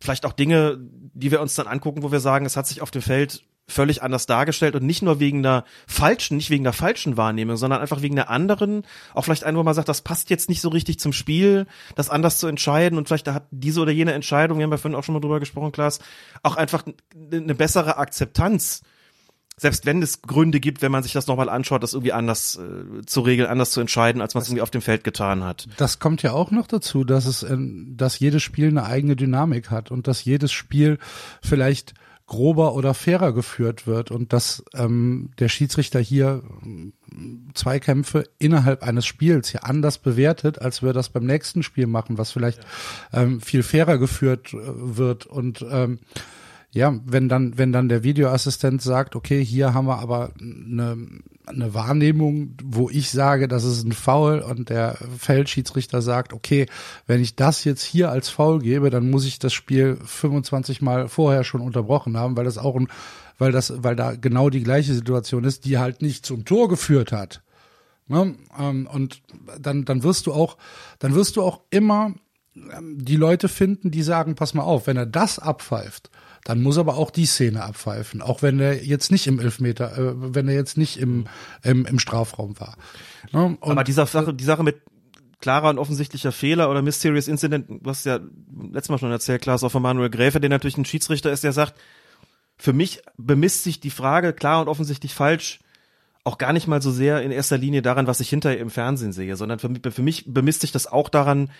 Vielleicht 0.00 0.26
auch 0.26 0.32
Dinge, 0.32 0.78
die 0.80 1.30
wir 1.30 1.40
uns 1.40 1.54
dann 1.54 1.66
angucken, 1.66 2.02
wo 2.02 2.12
wir 2.12 2.20
sagen, 2.20 2.46
es 2.46 2.56
hat 2.56 2.66
sich 2.66 2.82
auf 2.82 2.90
dem 2.90 3.02
Feld 3.02 3.44
völlig 3.70 4.02
anders 4.02 4.24
dargestellt 4.24 4.74
und 4.74 4.84
nicht 4.84 5.02
nur 5.02 5.20
wegen 5.20 5.38
einer 5.38 5.64
falschen, 5.86 6.38
nicht 6.38 6.48
wegen 6.48 6.64
einer 6.64 6.72
falschen 6.72 7.18
Wahrnehmung, 7.18 7.58
sondern 7.58 7.80
einfach 7.82 8.00
wegen 8.00 8.18
einer 8.18 8.30
anderen, 8.30 8.82
auch 9.12 9.24
vielleicht 9.24 9.44
ein, 9.44 9.56
wo 9.56 9.62
man 9.62 9.74
sagt, 9.74 9.90
das 9.90 10.00
passt 10.00 10.30
jetzt 10.30 10.48
nicht 10.48 10.62
so 10.62 10.70
richtig 10.70 10.98
zum 10.98 11.12
Spiel, 11.12 11.66
das 11.94 12.08
anders 12.08 12.38
zu 12.38 12.46
entscheiden 12.46 12.96
und 12.96 13.08
vielleicht 13.08 13.26
da 13.26 13.34
hat 13.34 13.46
diese 13.50 13.82
oder 13.82 13.92
jene 13.92 14.14
Entscheidung, 14.14 14.56
wir 14.56 14.64
haben 14.64 14.70
ja 14.70 14.78
vorhin 14.78 14.98
auch 14.98 15.04
schon 15.04 15.12
mal 15.12 15.20
drüber 15.20 15.38
gesprochen, 15.38 15.70
Klaas, 15.70 15.98
auch 16.42 16.56
einfach 16.56 16.84
eine 17.30 17.54
bessere 17.54 17.98
Akzeptanz. 17.98 18.82
Selbst 19.58 19.86
wenn 19.86 20.02
es 20.02 20.22
Gründe 20.22 20.60
gibt, 20.60 20.82
wenn 20.82 20.92
man 20.92 21.02
sich 21.02 21.12
das 21.12 21.26
nochmal 21.26 21.48
anschaut, 21.48 21.82
das 21.82 21.92
irgendwie 21.92 22.12
anders 22.12 22.56
äh, 22.56 23.04
zu 23.04 23.20
regeln, 23.20 23.48
anders 23.48 23.70
zu 23.70 23.80
entscheiden, 23.80 24.22
als 24.22 24.34
man 24.34 24.42
es 24.42 24.48
irgendwie 24.48 24.62
auf 24.62 24.70
dem 24.70 24.82
Feld 24.82 25.04
getan 25.04 25.44
hat. 25.44 25.68
Das 25.76 25.98
kommt 25.98 26.22
ja 26.22 26.32
auch 26.32 26.50
noch 26.50 26.66
dazu, 26.66 27.04
dass 27.04 27.26
es, 27.26 27.42
ähm, 27.42 27.94
dass 27.96 28.18
jedes 28.18 28.42
Spiel 28.42 28.68
eine 28.68 28.84
eigene 28.84 29.16
Dynamik 29.16 29.70
hat 29.70 29.90
und 29.90 30.06
dass 30.06 30.24
jedes 30.24 30.52
Spiel 30.52 30.98
vielleicht 31.42 31.94
grober 32.28 32.74
oder 32.74 32.92
fairer 32.94 33.32
geführt 33.32 33.86
wird 33.86 34.10
und 34.10 34.32
dass 34.34 34.62
ähm, 34.74 35.30
der 35.38 35.48
Schiedsrichter 35.48 35.98
hier 35.98 36.42
ähm, 36.62 36.92
Zweikämpfe 37.54 38.24
innerhalb 38.38 38.82
eines 38.82 39.06
Spiels 39.06 39.52
ja 39.52 39.60
anders 39.60 39.98
bewertet, 39.98 40.60
als 40.60 40.82
wir 40.82 40.92
das 40.92 41.08
beim 41.08 41.24
nächsten 41.24 41.62
Spiel 41.62 41.86
machen, 41.86 42.18
was 42.18 42.30
vielleicht 42.30 42.60
ähm, 43.14 43.40
viel 43.40 43.62
fairer 43.62 43.96
geführt 43.96 44.52
äh, 44.52 44.58
wird 44.62 45.24
und 45.24 45.64
ähm, 45.68 46.00
ja, 46.70 46.98
wenn 47.04 47.28
dann, 47.28 47.56
wenn 47.56 47.72
dann 47.72 47.88
der 47.88 48.02
Videoassistent 48.02 48.82
sagt, 48.82 49.16
okay, 49.16 49.44
hier 49.44 49.74
haben 49.74 49.86
wir 49.86 49.98
aber 49.98 50.32
eine 50.40 51.08
eine 51.48 51.74
Wahrnehmung, 51.74 52.54
wo 52.62 52.90
ich 52.90 53.10
sage, 53.10 53.48
das 53.48 53.64
ist 53.64 53.84
ein 53.84 53.92
Foul 53.92 54.40
und 54.40 54.68
der 54.68 54.96
Feldschiedsrichter 55.18 56.02
sagt, 56.02 56.32
okay, 56.32 56.66
wenn 57.06 57.20
ich 57.20 57.36
das 57.36 57.64
jetzt 57.64 57.82
hier 57.82 58.10
als 58.10 58.28
Foul 58.28 58.60
gebe, 58.60 58.90
dann 58.90 59.10
muss 59.10 59.24
ich 59.24 59.38
das 59.38 59.52
Spiel 59.52 59.98
25 60.04 60.82
Mal 60.82 61.08
vorher 61.08 61.44
schon 61.44 61.60
unterbrochen 61.60 62.16
haben, 62.16 62.36
weil 62.36 62.44
das 62.44 62.58
auch 62.58 62.76
ein, 62.76 62.88
weil 63.38 63.52
das, 63.52 63.82
weil 63.82 63.96
da 63.96 64.14
genau 64.14 64.50
die 64.50 64.62
gleiche 64.62 64.94
Situation 64.94 65.44
ist, 65.44 65.64
die 65.64 65.78
halt 65.78 66.02
nicht 66.02 66.26
zum 66.26 66.44
Tor 66.44 66.68
geführt 66.68 67.12
hat. 67.12 67.42
Ne? 68.06 68.34
Ähm, 68.58 68.88
und 68.92 69.22
dann, 69.60 69.84
dann 69.84 70.02
wirst 70.02 70.26
du 70.26 70.32
auch, 70.32 70.56
dann 70.98 71.14
wirst 71.14 71.36
du 71.36 71.42
auch 71.42 71.60
immer 71.70 72.14
ähm, 72.56 73.04
die 73.04 73.16
Leute 73.16 73.48
finden, 73.48 73.90
die 73.90 74.02
sagen, 74.02 74.34
pass 74.34 74.54
mal 74.54 74.62
auf, 74.62 74.86
wenn 74.86 74.96
er 74.96 75.06
das 75.06 75.38
abpfeift, 75.38 76.10
dann 76.44 76.62
muss 76.62 76.78
aber 76.78 76.96
auch 76.96 77.10
die 77.10 77.26
Szene 77.26 77.62
abpfeifen, 77.62 78.22
auch 78.22 78.42
wenn 78.42 78.60
er 78.60 78.84
jetzt 78.84 79.10
nicht 79.10 79.26
im 79.26 79.40
Elfmeter, 79.40 79.96
äh, 79.98 80.34
wenn 80.34 80.48
er 80.48 80.54
jetzt 80.54 80.76
nicht 80.78 80.98
im, 80.98 81.26
im, 81.62 81.86
im 81.86 81.98
Strafraum 81.98 82.58
war. 82.60 82.76
Ne? 83.32 83.58
aber 83.60 83.84
dieser 83.84 84.06
Sache, 84.06 84.32
die 84.32 84.44
Sache 84.44 84.62
mit 84.62 84.82
klarer 85.40 85.70
und 85.70 85.78
offensichtlicher 85.78 86.32
Fehler 86.32 86.70
oder 86.70 86.82
Mysterious 86.82 87.28
Incident, 87.28 87.66
was 87.68 88.04
ja 88.04 88.18
letztes 88.72 88.88
Mal 88.88 88.98
schon 88.98 89.10
erzählt, 89.10 89.42
Klaas, 89.42 89.62
auch 89.62 89.70
von 89.70 89.82
Manuel 89.82 90.10
Gräfe, 90.10 90.40
der 90.40 90.50
natürlich 90.50 90.78
ein 90.78 90.84
Schiedsrichter 90.84 91.30
ist, 91.30 91.44
der 91.44 91.52
sagt, 91.52 91.74
für 92.56 92.72
mich 92.72 93.02
bemisst 93.16 93.62
sich 93.62 93.78
die 93.78 93.90
Frage 93.90 94.32
klar 94.32 94.60
und 94.60 94.68
offensichtlich 94.68 95.14
falsch 95.14 95.60
auch 96.24 96.38
gar 96.38 96.52
nicht 96.52 96.66
mal 96.66 96.82
so 96.82 96.90
sehr 96.90 97.22
in 97.22 97.30
erster 97.30 97.56
Linie 97.56 97.80
daran, 97.80 98.06
was 98.06 98.20
ich 98.20 98.28
hinterher 98.28 98.58
im 98.58 98.70
Fernsehen 98.70 99.12
sehe, 99.12 99.36
sondern 99.36 99.58
für, 99.58 99.90
für 99.90 100.02
mich 100.02 100.24
bemisst 100.26 100.60
sich 100.60 100.72
das 100.72 100.86
auch 100.86 101.08
daran, 101.08 101.50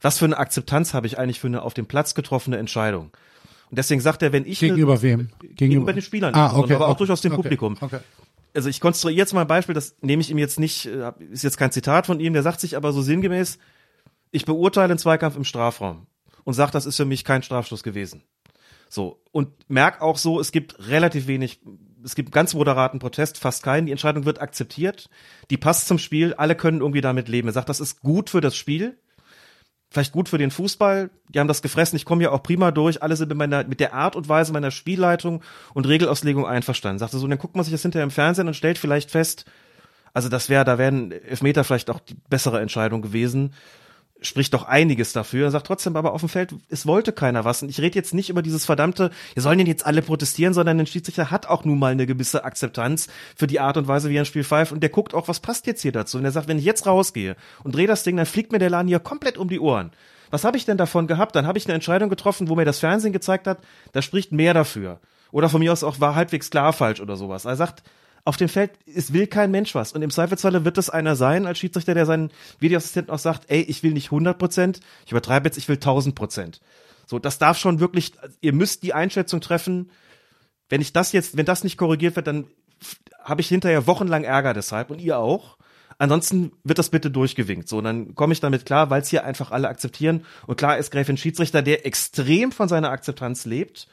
was 0.00 0.18
für 0.18 0.26
eine 0.26 0.36
Akzeptanz 0.36 0.92
habe 0.92 1.06
ich 1.06 1.18
eigentlich 1.18 1.40
für 1.40 1.46
eine 1.46 1.62
auf 1.62 1.72
dem 1.72 1.86
Platz 1.86 2.14
getroffene 2.14 2.58
Entscheidung. 2.58 3.12
Und 3.70 3.78
deswegen 3.78 4.00
sagt 4.00 4.22
er, 4.22 4.32
wenn 4.32 4.46
ich 4.46 4.60
gegenüber 4.60 4.92
eine, 4.92 5.02
wem? 5.02 5.18
Gegenüber, 5.18 5.54
gegenüber 5.54 5.92
den 5.92 6.02
Spielern, 6.02 6.34
ah, 6.34 6.56
okay, 6.56 6.74
aber 6.74 6.86
auch 6.86 6.90
okay, 6.90 6.98
durchaus 6.98 7.20
dem 7.20 7.32
okay, 7.32 7.42
Publikum. 7.42 7.76
Okay. 7.80 8.00
Also 8.54 8.68
ich 8.68 8.80
konstruiere 8.80 9.18
jetzt 9.18 9.32
mal 9.32 9.40
ein 9.40 9.46
Beispiel, 9.48 9.74
das 9.74 9.96
nehme 10.00 10.20
ich 10.22 10.30
ihm 10.30 10.38
jetzt 10.38 10.60
nicht, 10.60 10.86
äh, 10.86 11.12
ist 11.30 11.42
jetzt 11.42 11.56
kein 11.56 11.72
Zitat 11.72 12.06
von 12.06 12.20
ihm, 12.20 12.32
der 12.34 12.42
sagt 12.42 12.60
sich 12.60 12.76
aber 12.76 12.92
so 12.92 13.02
sinngemäß, 13.02 13.58
ich 14.30 14.44
beurteile 14.44 14.92
einen 14.92 14.98
Zweikampf 14.98 15.36
im 15.36 15.44
Strafraum 15.44 16.06
und 16.44 16.54
sage, 16.54 16.72
das 16.72 16.86
ist 16.86 16.96
für 16.96 17.04
mich 17.04 17.24
kein 17.24 17.42
Strafstoß 17.42 17.82
gewesen. 17.82 18.22
So. 18.88 19.20
Und 19.32 19.48
merk 19.68 20.00
auch 20.00 20.18
so, 20.18 20.38
es 20.38 20.52
gibt 20.52 20.88
relativ 20.88 21.26
wenig, 21.26 21.60
es 22.04 22.14
gibt 22.14 22.30
ganz 22.30 22.54
moderaten 22.54 23.00
Protest, 23.00 23.38
fast 23.38 23.62
keinen. 23.62 23.86
Die 23.86 23.92
Entscheidung 23.92 24.24
wird 24.24 24.40
akzeptiert. 24.40 25.08
Die 25.50 25.56
passt 25.56 25.88
zum 25.88 25.98
Spiel. 25.98 26.34
Alle 26.34 26.54
können 26.54 26.80
irgendwie 26.80 27.00
damit 27.00 27.28
leben. 27.28 27.48
Er 27.48 27.52
sagt, 27.52 27.68
das 27.68 27.80
ist 27.80 28.00
gut 28.02 28.30
für 28.30 28.40
das 28.40 28.54
Spiel. 28.54 28.98
Vielleicht 29.94 30.12
gut 30.12 30.28
für 30.28 30.38
den 30.38 30.50
Fußball. 30.50 31.08
Die 31.28 31.38
haben 31.38 31.46
das 31.46 31.62
gefressen. 31.62 31.94
Ich 31.94 32.04
komme 32.04 32.24
ja 32.24 32.32
auch 32.32 32.42
prima 32.42 32.72
durch. 32.72 33.00
Alle 33.00 33.14
sind 33.14 33.28
mit 33.28 33.38
meiner, 33.38 33.62
mit 33.62 33.78
der 33.78 33.94
Art 33.94 34.16
und 34.16 34.28
Weise 34.28 34.52
meiner 34.52 34.72
Spielleitung 34.72 35.40
und 35.72 35.86
Regelauslegung 35.86 36.44
einverstanden. 36.44 36.98
Sagte 36.98 37.18
so, 37.18 37.28
dann 37.28 37.38
guckt 37.38 37.54
man 37.54 37.64
sich 37.64 37.70
das 37.70 37.82
hinterher 37.82 38.02
im 38.02 38.10
Fernsehen 38.10 38.48
und 38.48 38.54
stellt 38.54 38.76
vielleicht 38.76 39.12
fest, 39.12 39.44
also 40.12 40.28
das 40.28 40.48
wäre, 40.48 40.64
da 40.64 40.78
wären 40.78 41.12
Elfmeter 41.12 41.62
vielleicht 41.62 41.90
auch 41.90 42.00
die 42.00 42.16
bessere 42.28 42.60
Entscheidung 42.60 43.02
gewesen 43.02 43.54
spricht 44.26 44.54
doch 44.54 44.64
einiges 44.64 45.12
dafür. 45.12 45.46
Er 45.46 45.50
sagt 45.50 45.66
trotzdem 45.66 45.96
aber 45.96 46.12
auf 46.12 46.20
dem 46.20 46.28
Feld, 46.28 46.54
es 46.68 46.86
wollte 46.86 47.12
keiner 47.12 47.44
was. 47.44 47.62
Und 47.62 47.68
ich 47.68 47.80
rede 47.80 47.96
jetzt 47.96 48.14
nicht 48.14 48.30
über 48.30 48.42
dieses 48.42 48.64
verdammte, 48.64 49.10
wir 49.34 49.42
sollen 49.42 49.58
denn 49.58 49.66
jetzt 49.66 49.86
alle 49.86 50.02
protestieren, 50.02 50.54
sondern 50.54 50.78
der 50.78 50.86
Schiedsrichter 50.86 51.30
hat 51.30 51.46
auch 51.46 51.64
nun 51.64 51.78
mal 51.78 51.92
eine 51.92 52.06
gewisse 52.06 52.44
Akzeptanz 52.44 53.08
für 53.36 53.46
die 53.46 53.60
Art 53.60 53.76
und 53.76 53.88
Weise, 53.88 54.10
wie 54.10 54.16
er 54.16 54.22
ein 54.22 54.26
Spiel 54.26 54.44
pfeift. 54.44 54.72
Und 54.72 54.80
der 54.80 54.90
guckt 54.90 55.14
auch, 55.14 55.28
was 55.28 55.40
passt 55.40 55.66
jetzt 55.66 55.82
hier 55.82 55.92
dazu. 55.92 56.18
Und 56.18 56.24
er 56.24 56.32
sagt, 56.32 56.48
wenn 56.48 56.58
ich 56.58 56.64
jetzt 56.64 56.86
rausgehe 56.86 57.36
und 57.62 57.74
drehe 57.74 57.86
das 57.86 58.02
Ding, 58.02 58.16
dann 58.16 58.26
fliegt 58.26 58.52
mir 58.52 58.58
der 58.58 58.70
Laden 58.70 58.88
hier 58.88 59.00
komplett 59.00 59.38
um 59.38 59.48
die 59.48 59.60
Ohren. 59.60 59.90
Was 60.30 60.44
habe 60.44 60.56
ich 60.56 60.64
denn 60.64 60.76
davon 60.76 61.06
gehabt? 61.06 61.36
Dann 61.36 61.46
habe 61.46 61.58
ich 61.58 61.66
eine 61.66 61.74
Entscheidung 61.74 62.08
getroffen, 62.08 62.48
wo 62.48 62.56
mir 62.56 62.64
das 62.64 62.80
Fernsehen 62.80 63.12
gezeigt 63.12 63.46
hat, 63.46 63.58
da 63.92 64.02
spricht 64.02 64.32
mehr 64.32 64.54
dafür. 64.54 64.98
Oder 65.30 65.48
von 65.48 65.60
mir 65.60 65.72
aus 65.72 65.84
auch 65.84 66.00
war 66.00 66.14
halbwegs 66.14 66.50
klar 66.50 66.72
falsch 66.72 67.00
oder 67.00 67.16
sowas. 67.16 67.44
Er 67.44 67.56
sagt, 67.56 67.82
auf 68.24 68.36
dem 68.36 68.48
Feld, 68.48 68.72
es 68.86 69.12
will 69.12 69.26
kein 69.26 69.50
Mensch 69.50 69.74
was. 69.74 69.92
Und 69.92 70.02
im 70.02 70.10
Zweifelsfalle 70.10 70.64
wird 70.64 70.78
es 70.78 70.88
einer 70.88 71.14
sein 71.14 71.46
als 71.46 71.58
Schiedsrichter, 71.58 71.94
der 71.94 72.06
seinen 72.06 72.30
Videoassistenten 72.58 73.12
auch 73.12 73.18
sagt, 73.18 73.50
ey, 73.50 73.60
ich 73.60 73.82
will 73.82 73.92
nicht 73.92 74.06
100 74.06 74.38
Prozent, 74.38 74.80
ich 75.04 75.12
übertreibe 75.12 75.46
jetzt, 75.46 75.58
ich 75.58 75.68
will 75.68 75.76
1000 75.76 76.14
Prozent. 76.14 76.60
So, 77.06 77.18
das 77.18 77.38
darf 77.38 77.58
schon 77.58 77.80
wirklich, 77.80 78.12
ihr 78.40 78.54
müsst 78.54 78.82
die 78.82 78.94
Einschätzung 78.94 79.42
treffen, 79.42 79.90
wenn 80.70 80.80
ich 80.80 80.94
das 80.94 81.12
jetzt, 81.12 81.36
wenn 81.36 81.44
das 81.44 81.64
nicht 81.64 81.76
korrigiert 81.76 82.16
wird, 82.16 82.26
dann 82.26 82.46
habe 83.22 83.42
ich 83.42 83.48
hinterher 83.48 83.86
wochenlang 83.86 84.24
Ärger 84.24 84.54
deshalb 84.54 84.90
und 84.90 85.00
ihr 85.00 85.18
auch. 85.18 85.58
Ansonsten 85.98 86.52
wird 86.64 86.78
das 86.78 86.88
bitte 86.88 87.10
durchgewinkt. 87.10 87.68
So, 87.68 87.78
und 87.78 87.84
dann 87.84 88.14
komme 88.14 88.32
ich 88.32 88.40
damit 88.40 88.66
klar, 88.66 88.90
weil 88.90 89.02
es 89.02 89.08
hier 89.08 89.24
einfach 89.24 89.50
alle 89.50 89.68
akzeptieren. 89.68 90.24
Und 90.46 90.56
klar 90.56 90.78
ist 90.78 90.90
Gräfin 90.90 91.16
Schiedsrichter, 91.16 91.62
der 91.62 91.86
extrem 91.86 92.50
von 92.52 92.68
seiner 92.68 92.90
Akzeptanz 92.90 93.44
lebt. 93.44 93.86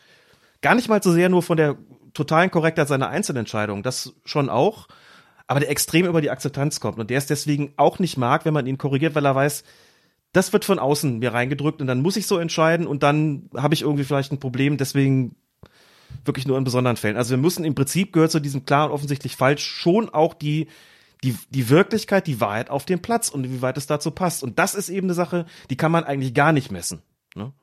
Gar 0.62 0.76
nicht 0.76 0.90
mal 0.90 1.04
so 1.04 1.12
sehr 1.12 1.30
nur 1.30 1.44
von 1.44 1.58
der 1.58 1.78
totalen 2.14 2.52
Korrektheit 2.52 2.88
seiner 2.88 3.10
Einzelentscheidungen, 3.10 3.84
das 3.84 4.14
schon 4.26 4.50
auch, 4.50 4.88
aber 5.48 5.60
der 5.60 5.70
extrem 5.70 6.06
über 6.06 6.22
die 6.22 6.30
Akzeptanz 6.30 6.80
kommt 6.80 7.00
und 7.00 7.10
der 7.10 7.18
es 7.18 7.26
deswegen 7.26 7.74
auch 7.78 8.00
nicht 8.00 8.18
mag, 8.18 8.46
wenn 8.46 8.54
man 8.54 8.68
ihn 8.68 8.78
korrigiert, 8.78 9.16
weil 9.16 9.26
er 9.26 9.36
weiß, 9.36 9.64
das 10.34 10.54
wird 10.54 10.64
von 10.64 10.80
außen 10.80 11.20
mir 11.20 11.34
reingedrückt 11.34 11.82
und 11.82 11.88
dann 11.88 12.02
muss 12.02 12.16
ich 12.16 12.26
so 12.26 12.38
entscheiden 12.38 12.88
und 12.88 13.04
dann 13.04 13.50
habe 13.56 13.74
ich 13.74 13.82
irgendwie 13.82 14.06
vielleicht 14.06 14.32
ein 14.32 14.40
Problem, 14.40 14.78
deswegen 14.78 15.36
wirklich 16.26 16.48
nur 16.48 16.58
in 16.58 16.64
besonderen 16.64 16.98
Fällen. 16.98 17.18
Also 17.18 17.32
wir 17.32 17.38
müssen 17.38 17.66
im 17.66 17.76
Prinzip 17.76 18.14
gehört 18.14 18.32
zu 18.32 18.40
diesem 18.40 18.66
klar 18.66 18.88
und 18.88 18.92
offensichtlich 18.92 19.36
falsch 19.36 19.66
schon 19.66 20.10
auch 20.10 20.34
die 20.34 20.68
die, 21.24 21.38
die 21.50 21.70
Wirklichkeit, 21.70 22.28
die 22.28 22.42
Wahrheit 22.42 22.70
auf 22.70 22.86
dem 22.86 23.02
Platz 23.02 23.30
und 23.30 23.50
wie 23.50 23.62
weit 23.62 23.78
es 23.78 23.88
dazu 23.88 24.12
passt. 24.12 24.44
Und 24.44 24.58
das 24.58 24.74
ist 24.74 24.90
eben 24.90 25.06
eine 25.06 25.14
Sache, 25.14 25.46
die 25.70 25.78
kann 25.78 25.92
man 25.92 26.04
eigentlich 26.04 26.34
gar 26.34 26.52
nicht 26.52 26.72
messen. 26.72 27.02
Ne? 27.36 27.54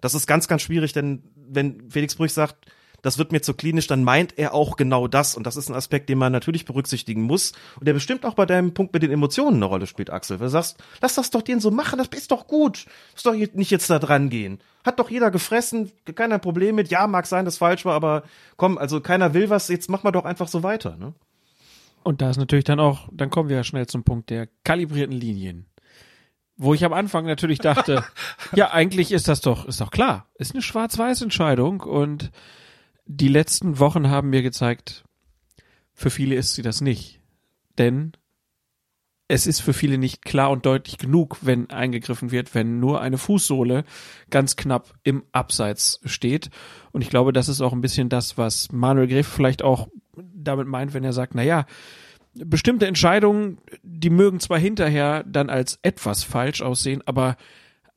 Das 0.00 0.14
ist 0.14 0.26
ganz, 0.26 0.48
ganz 0.48 0.62
schwierig, 0.62 0.92
denn 0.92 1.22
wenn 1.34 1.90
Felix 1.90 2.14
Brüch 2.14 2.32
sagt, 2.32 2.70
das 3.02 3.18
wird 3.18 3.32
mir 3.32 3.40
zu 3.40 3.54
klinisch, 3.54 3.86
dann 3.86 4.04
meint 4.04 4.38
er 4.38 4.54
auch 4.54 4.76
genau 4.76 5.08
das. 5.08 5.36
Und 5.36 5.46
das 5.46 5.56
ist 5.56 5.68
ein 5.68 5.74
Aspekt, 5.74 6.08
den 6.08 6.18
man 6.18 6.32
natürlich 6.32 6.64
berücksichtigen 6.64 7.22
muss. 7.22 7.52
Und 7.78 7.86
der 7.86 7.92
bestimmt 7.92 8.24
auch 8.24 8.34
bei 8.34 8.46
deinem 8.46 8.74
Punkt 8.74 8.92
mit 8.92 9.02
den 9.02 9.10
Emotionen 9.10 9.56
eine 9.56 9.66
Rolle 9.66 9.86
spielt, 9.86 10.10
Axel. 10.10 10.38
Wenn 10.38 10.46
du 10.46 10.50
sagst, 10.50 10.78
lass 11.00 11.14
das 11.14 11.30
doch 11.30 11.42
den 11.42 11.60
so 11.60 11.70
machen, 11.70 11.98
das 11.98 12.08
ist 12.08 12.30
doch 12.30 12.46
gut. 12.46 12.86
Muss 13.12 13.22
doch 13.22 13.34
nicht 13.34 13.70
jetzt 13.70 13.90
da 13.90 13.98
dran 13.98 14.30
gehen. 14.30 14.60
Hat 14.84 14.98
doch 14.98 15.10
jeder 15.10 15.30
gefressen, 15.30 15.92
keiner 16.14 16.38
Problem 16.38 16.74
mit. 16.76 16.90
Ja, 16.90 17.06
mag 17.06 17.26
sein, 17.26 17.44
dass 17.44 17.58
falsch 17.58 17.84
war, 17.84 17.94
aber 17.94 18.22
komm, 18.56 18.78
also 18.78 19.00
keiner 19.00 19.34
will 19.34 19.50
was, 19.50 19.68
jetzt 19.68 19.90
machen 19.90 20.04
wir 20.04 20.12
doch 20.12 20.24
einfach 20.24 20.48
so 20.48 20.62
weiter, 20.62 20.96
ne? 20.96 21.14
Und 22.02 22.22
da 22.22 22.30
ist 22.30 22.38
natürlich 22.38 22.64
dann 22.64 22.80
auch, 22.80 23.08
dann 23.12 23.30
kommen 23.30 23.48
wir 23.48 23.56
ja 23.56 23.64
schnell 23.64 23.86
zum 23.86 24.04
Punkt 24.04 24.30
der 24.30 24.48
kalibrierten 24.64 25.16
Linien. 25.16 25.66
Wo 26.56 26.74
ich 26.74 26.84
am 26.84 26.92
Anfang 26.92 27.26
natürlich 27.26 27.58
dachte, 27.58 28.04
ja, 28.54 28.70
eigentlich 28.70 29.12
ist 29.12 29.28
das 29.28 29.40
doch, 29.40 29.66
ist 29.66 29.80
doch 29.80 29.90
klar. 29.90 30.26
Ist 30.34 30.52
eine 30.52 30.62
Schwarz-Weiß-Entscheidung 30.62 31.80
und 31.80 32.30
die 33.12 33.28
letzten 33.28 33.80
Wochen 33.80 34.08
haben 34.08 34.30
mir 34.30 34.42
gezeigt, 34.42 35.04
für 35.92 36.10
viele 36.10 36.36
ist 36.36 36.54
sie 36.54 36.62
das 36.62 36.80
nicht. 36.80 37.20
Denn 37.76 38.12
es 39.26 39.48
ist 39.48 39.60
für 39.60 39.72
viele 39.72 39.98
nicht 39.98 40.24
klar 40.24 40.50
und 40.50 40.64
deutlich 40.64 40.96
genug, 40.96 41.38
wenn 41.42 41.70
eingegriffen 41.70 42.30
wird, 42.30 42.54
wenn 42.54 42.78
nur 42.78 43.00
eine 43.00 43.18
Fußsohle 43.18 43.84
ganz 44.30 44.54
knapp 44.54 44.94
im 45.02 45.24
Abseits 45.32 46.00
steht. 46.04 46.50
Und 46.92 47.02
ich 47.02 47.10
glaube, 47.10 47.32
das 47.32 47.48
ist 47.48 47.60
auch 47.60 47.72
ein 47.72 47.80
bisschen 47.80 48.08
das, 48.08 48.38
was 48.38 48.70
Manuel 48.70 49.08
Greff 49.08 49.26
vielleicht 49.26 49.62
auch 49.62 49.88
damit 50.16 50.68
meint, 50.68 50.94
wenn 50.94 51.04
er 51.04 51.12
sagt, 51.12 51.34
na 51.34 51.42
ja, 51.42 51.66
bestimmte 52.34 52.86
Entscheidungen, 52.86 53.58
die 53.82 54.10
mögen 54.10 54.38
zwar 54.38 54.58
hinterher 54.58 55.24
dann 55.24 55.50
als 55.50 55.80
etwas 55.82 56.22
falsch 56.22 56.62
aussehen, 56.62 57.02
aber 57.06 57.36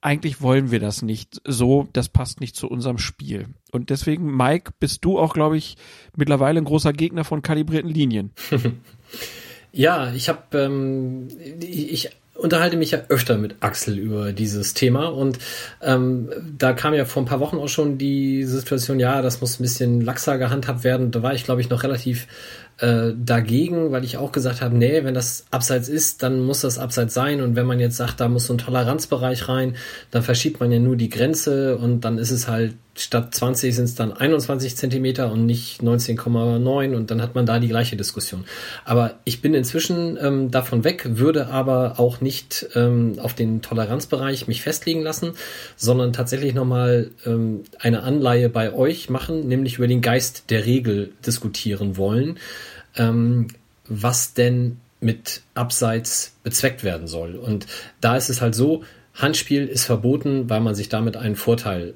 eigentlich 0.04 0.42
wollen 0.42 0.70
wir 0.70 0.80
das 0.80 1.02
nicht 1.02 1.42
so, 1.46 1.88
das 1.94 2.10
passt 2.10 2.42
nicht 2.42 2.56
zu 2.56 2.68
unserem 2.68 2.98
Spiel. 2.98 3.48
Und 3.72 3.90
deswegen, 3.90 4.36
Mike, 4.36 4.74
bist 4.80 5.06
du 5.06 5.18
auch, 5.18 5.34
glaube 5.34 5.58
ich, 5.58 5.78
mittlerweile 6.16 6.60
ein 6.60 6.66
großer 6.66 6.92
Gegner 6.92 7.24
von 7.24 7.42
kalibrierten 7.42 7.90
Linien. 7.90 8.32
ja, 9.72 10.14
ich 10.14 10.28
habe, 10.28 10.58
ähm, 10.58 11.30
ich 11.62 12.10
unterhalte 12.36 12.78
mich 12.78 12.92
ja 12.92 13.00
öfter 13.10 13.38
mit 13.38 13.58
Axel 13.62 13.98
über 13.98 14.34
dieses 14.34 14.74
Thema 14.74 15.08
und 15.08 15.38
ähm, 15.82 16.30
da 16.58 16.74
kam 16.74 16.94
ja 16.94 17.06
vor 17.06 17.22
ein 17.22 17.28
paar 17.28 17.40
Wochen 17.40 17.58
auch 17.58 17.70
schon 17.70 17.98
die 17.98 18.44
Situation, 18.44 19.00
ja, 19.00 19.22
das 19.22 19.40
muss 19.40 19.60
ein 19.60 19.64
bisschen 19.64 20.02
laxer 20.02 20.38
gehandhabt 20.38 20.84
werden. 20.84 21.12
Da 21.12 21.22
war 21.22 21.34
ich, 21.34 21.44
glaube 21.44 21.62
ich, 21.62 21.70
noch 21.70 21.84
relativ 21.84 22.28
äh, 22.80 23.12
dagegen, 23.16 23.92
weil 23.92 24.04
ich 24.04 24.18
auch 24.18 24.32
gesagt 24.32 24.62
habe, 24.62 24.76
nee, 24.76 25.04
wenn 25.04 25.14
das 25.14 25.46
Abseits 25.52 25.90
ist, 25.90 26.24
dann 26.24 26.42
muss 26.42 26.62
das 26.62 26.80
Abseits 26.80 27.14
sein. 27.14 27.42
Und 27.42 27.56
wenn 27.56 27.66
man 27.66 27.80
jetzt 27.80 27.98
sagt, 27.98 28.20
da 28.20 28.28
muss 28.28 28.48
so 28.48 28.54
ein 28.54 28.58
Toleranzbereich 28.58 29.48
rein, 29.48 29.76
dann 30.12 30.24
verschiebt 30.24 30.60
man 30.60 30.72
ja 30.72 30.80
nur 30.80 30.96
die 30.96 31.10
Grenze 31.10 31.78
und 31.78 32.02
dann 32.02 32.18
ist 32.18 32.32
es 32.32 32.48
halt 32.48 32.74
statt 32.96 33.34
20 33.34 33.76
sind 33.76 33.86
es 33.86 33.96
dann 33.96 34.14
21 34.14 34.76
Zentimeter 34.76 35.32
und 35.32 35.46
nicht 35.46 35.82
19,9 35.82 36.96
und 36.96 37.10
dann 37.10 37.22
hat 37.22 37.36
man 37.36 37.46
da 37.46 37.60
die 37.60 37.68
gleiche 37.68 37.96
Diskussion. 37.96 38.46
Aber 38.86 39.16
ich 39.24 39.42
bin 39.42 39.54
inzwischen 39.54 40.18
ähm, 40.22 40.52
davon 40.52 40.84
weg, 40.84 41.04
würde 41.18 41.48
aber 41.48 42.00
auch 42.00 42.22
nicht 42.22 42.68
ähm, 42.76 43.14
auf 43.20 43.34
den 43.34 43.62
Toleranzbereich 43.62 44.48
mich 44.48 44.62
festlegen 44.62 45.02
lassen, 45.02 45.34
sondern 45.76 46.14
tatsächlich 46.14 46.54
nochmal 46.54 47.12
ähm, 47.26 47.64
eine 47.80 48.04
Anleihe 48.04 48.50
bei 48.50 48.74
euch 48.74 49.10
machen, 49.10 49.48
nämlich 49.48 49.78
über 49.78 49.88
den 49.88 50.02
Geist 50.02 50.50
der 50.50 50.66
Regel 50.66 51.12
diskutieren 51.26 51.98
wollen 51.98 52.38
ähm, 52.96 53.48
was 53.88 54.34
denn 54.34 54.80
mit 55.00 55.42
Abseits 55.54 56.36
bezweckt 56.44 56.84
werden 56.84 57.08
soll. 57.08 57.36
Und 57.36 57.68
da 58.00 58.16
ist 58.16 58.30
es 58.30 58.42
halt 58.42 58.56
so, 58.56 58.84
Handspiel 59.14 59.68
ist 59.68 59.86
verboten, 59.86 60.50
weil 60.50 60.62
man 60.62 60.76
sich 60.76 60.90
damit 60.90 61.18
einen 61.18 61.36
Vorteil 61.36 61.96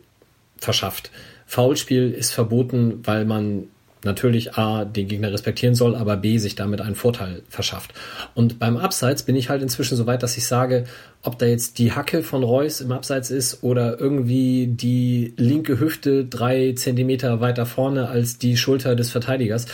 verschafft. 0.60 1.12
Foulspiel 1.46 2.12
ist 2.12 2.32
verboten, 2.32 3.00
weil 3.04 3.26
man 3.26 3.70
natürlich 4.04 4.56
A, 4.56 4.86
den 4.86 5.08
Gegner 5.08 5.32
respektieren 5.32 5.76
soll, 5.76 5.96
aber 5.96 6.18
B, 6.18 6.38
sich 6.38 6.56
damit 6.56 6.82
einen 6.82 6.96
Vorteil 6.96 7.42
verschafft. 7.50 7.94
Und 8.36 8.60
beim 8.60 8.78
Abseits 8.78 9.24
bin 9.24 9.36
ich 9.36 9.50
halt 9.50 9.62
inzwischen 9.62 9.96
so 9.96 10.06
weit, 10.06 10.24
dass 10.24 10.38
ich 10.38 10.48
sage, 10.48 10.86
ob 11.24 11.40
da 11.40 11.46
jetzt 11.46 11.80
die 11.80 11.94
Hacke 11.94 12.24
von 12.24 12.44
Reus 12.44 12.82
im 12.82 12.92
Abseits 12.92 13.32
ist 13.32 13.64
oder 13.64 14.00
irgendwie 14.00 14.68
die 14.68 15.34
linke 15.38 15.80
Hüfte 15.80 16.26
drei 16.26 16.74
Zentimeter 16.74 17.42
weiter 17.42 17.66
vorne 17.66 18.08
als 18.08 18.38
die 18.38 18.58
Schulter 18.58 18.96
des 18.96 19.12
Verteidigers, 19.12 19.66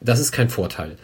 das 0.00 0.20
ist 0.20 0.32
kein 0.32 0.48
Vorteil. 0.48 0.96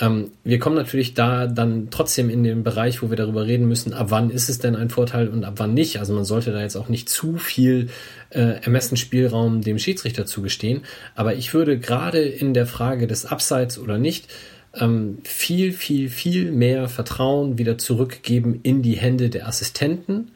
Ähm, 0.00 0.30
wir 0.44 0.58
kommen 0.58 0.76
natürlich 0.76 1.14
da 1.14 1.46
dann 1.46 1.88
trotzdem 1.90 2.30
in 2.30 2.42
den 2.42 2.62
Bereich, 2.62 3.02
wo 3.02 3.10
wir 3.10 3.16
darüber 3.16 3.46
reden 3.46 3.68
müssen, 3.68 3.92
ab 3.92 4.06
wann 4.10 4.30
ist 4.30 4.48
es 4.48 4.58
denn 4.58 4.74
ein 4.74 4.88
Vorteil 4.88 5.28
und 5.28 5.44
ab 5.44 5.54
wann 5.58 5.74
nicht. 5.74 5.98
Also 5.98 6.14
man 6.14 6.24
sollte 6.24 6.52
da 6.52 6.62
jetzt 6.62 6.76
auch 6.76 6.88
nicht 6.88 7.08
zu 7.08 7.36
viel 7.36 7.88
äh, 8.30 8.62
Ermessensspielraum 8.62 9.60
dem 9.60 9.78
Schiedsrichter 9.78 10.24
zugestehen. 10.24 10.82
Aber 11.14 11.34
ich 11.34 11.52
würde 11.52 11.78
gerade 11.78 12.20
in 12.20 12.54
der 12.54 12.66
Frage 12.66 13.06
des 13.06 13.26
Abseits 13.26 13.78
oder 13.78 13.98
nicht 13.98 14.28
ähm, 14.74 15.18
viel, 15.22 15.72
viel, 15.72 16.08
viel 16.08 16.50
mehr 16.50 16.88
Vertrauen 16.88 17.58
wieder 17.58 17.76
zurückgeben 17.76 18.60
in 18.62 18.82
die 18.82 18.96
Hände 18.96 19.28
der 19.28 19.46
Assistenten 19.46 20.30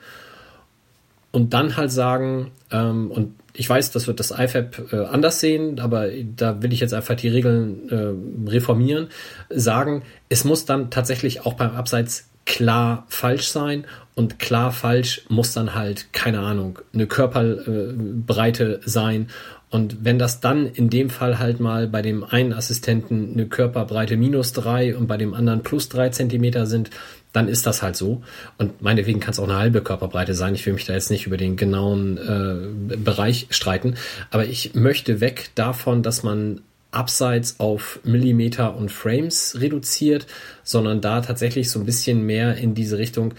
und 1.31 1.55
dann 1.55 1.77
halt 1.77 1.91
sagen, 1.91 2.51
ähm, 2.71 3.11
und 3.11 3.35
ich 3.57 3.69
weiß, 3.69 3.93
das 3.93 4.07
wird 4.07 4.21
das 4.21 4.33
IFAB 4.33 4.93
äh, 4.93 5.05
anders 5.05 5.41
sehen, 5.41 5.79
aber 5.79 6.09
da 6.37 6.63
will 6.63 6.73
ich 6.73 6.81
jetzt 6.81 6.93
einfach 6.93 7.15
die 7.15 7.29
Regeln 7.29 7.89
äh, 7.89 8.51
reformieren, 8.51 9.09
sagen, 9.49 10.03
es 10.29 10.45
muss 10.45 10.65
dann 10.65 10.91
tatsächlich 10.91 11.47
auch 11.47 11.55
beim 11.55 11.71
Abseits 11.71 12.29
klar 12.47 13.07
falsch 13.09 13.49
sein 13.49 13.87
und 14.15 14.39
klar 14.39 14.73
falsch 14.73 15.23
muss 15.29 15.53
dann 15.53 15.75
halt, 15.75 16.13
keine 16.13 16.41
Ahnung, 16.41 16.81
eine 16.93 17.07
Körperbreite 17.07 18.81
sein. 18.85 19.29
Und 19.71 20.05
wenn 20.05 20.19
das 20.19 20.41
dann 20.41 20.67
in 20.67 20.91
dem 20.91 21.11
Fall 21.11 21.39
halt 21.39 21.59
mal 21.59 21.89
bei 21.89 22.03
dem 22.03 22.23
einen 22.23 22.53
Assistenten 22.53 23.33
eine 23.33 23.47
Körperbreite 23.47 24.17
minus 24.17 24.53
drei 24.53 24.97
und 24.97 25.07
bei 25.07 25.17
dem 25.17 25.33
anderen 25.33 25.63
plus 25.63 25.89
drei 25.89 26.11
Zentimeter 26.11 26.67
sind, 26.67 26.91
dann 27.35 27.49
ist 27.49 27.67
das 27.67 27.83
halt 27.83 27.97
so. 27.97 28.23
Und 28.59 28.81
meinetwegen 28.81 29.21
kann 29.21 29.33
es 29.33 29.41
auch 29.41 29.45
eine 29.45 29.59
halbe 29.59 29.83
Körperbreite 29.83 30.35
sein. 30.35 30.55
Ich 30.55 30.65
will 30.65 30.73
mich 30.73 30.87
da 30.87 30.95
jetzt 30.95 31.11
nicht 31.11 31.27
über 31.27 31.37
den 31.37 31.57
genauen 31.57 32.17
äh, 32.17 32.97
Bereich 32.97 33.49
streiten. 33.51 33.97
Aber 34.31 34.47
ich 34.47 34.75
möchte 34.75 35.21
weg 35.21 35.51
davon, 35.57 36.03
dass 36.03 36.23
man 36.23 36.63
abseits 36.93 37.59
auf 37.59 37.99
Millimeter 38.05 38.77
und 38.77 38.93
Frames 38.93 39.57
reduziert, 39.61 40.29
sondern 40.63 41.01
da 41.01 41.21
tatsächlich 41.21 41.71
so 41.71 41.81
ein 41.81 41.87
bisschen 41.87 42.25
mehr 42.25 42.57
in 42.57 42.77
diese 42.77 42.99
Richtung 42.99 43.35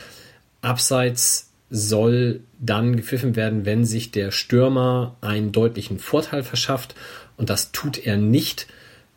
abseits 0.61 1.51
soll 1.69 2.41
dann 2.59 2.97
gepfiffen 2.97 3.37
werden, 3.37 3.65
wenn 3.65 3.85
sich 3.85 4.11
der 4.11 4.31
Stürmer 4.31 5.15
einen 5.21 5.53
deutlichen 5.53 5.99
Vorteil 5.99 6.43
verschafft 6.43 6.95
und 7.37 7.49
das 7.49 7.71
tut 7.71 8.05
er 8.05 8.17
nicht, 8.17 8.67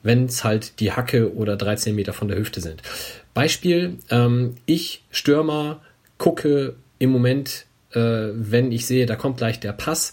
wenn 0.04 0.26
es 0.26 0.44
halt 0.44 0.78
die 0.78 0.92
Hacke 0.92 1.34
oder 1.34 1.56
13 1.56 1.94
Meter 1.94 2.12
von 2.12 2.28
der 2.28 2.38
Hüfte 2.38 2.60
sind. 2.60 2.82
Beispiel, 3.38 3.98
ähm, 4.10 4.56
ich 4.66 5.04
Stürmer 5.12 5.80
gucke 6.16 6.74
im 6.98 7.10
Moment, 7.10 7.66
äh, 7.92 8.00
wenn 8.32 8.72
ich 8.72 8.84
sehe, 8.84 9.06
da 9.06 9.14
kommt 9.14 9.36
gleich 9.36 9.60
der 9.60 9.72
Pass, 9.72 10.12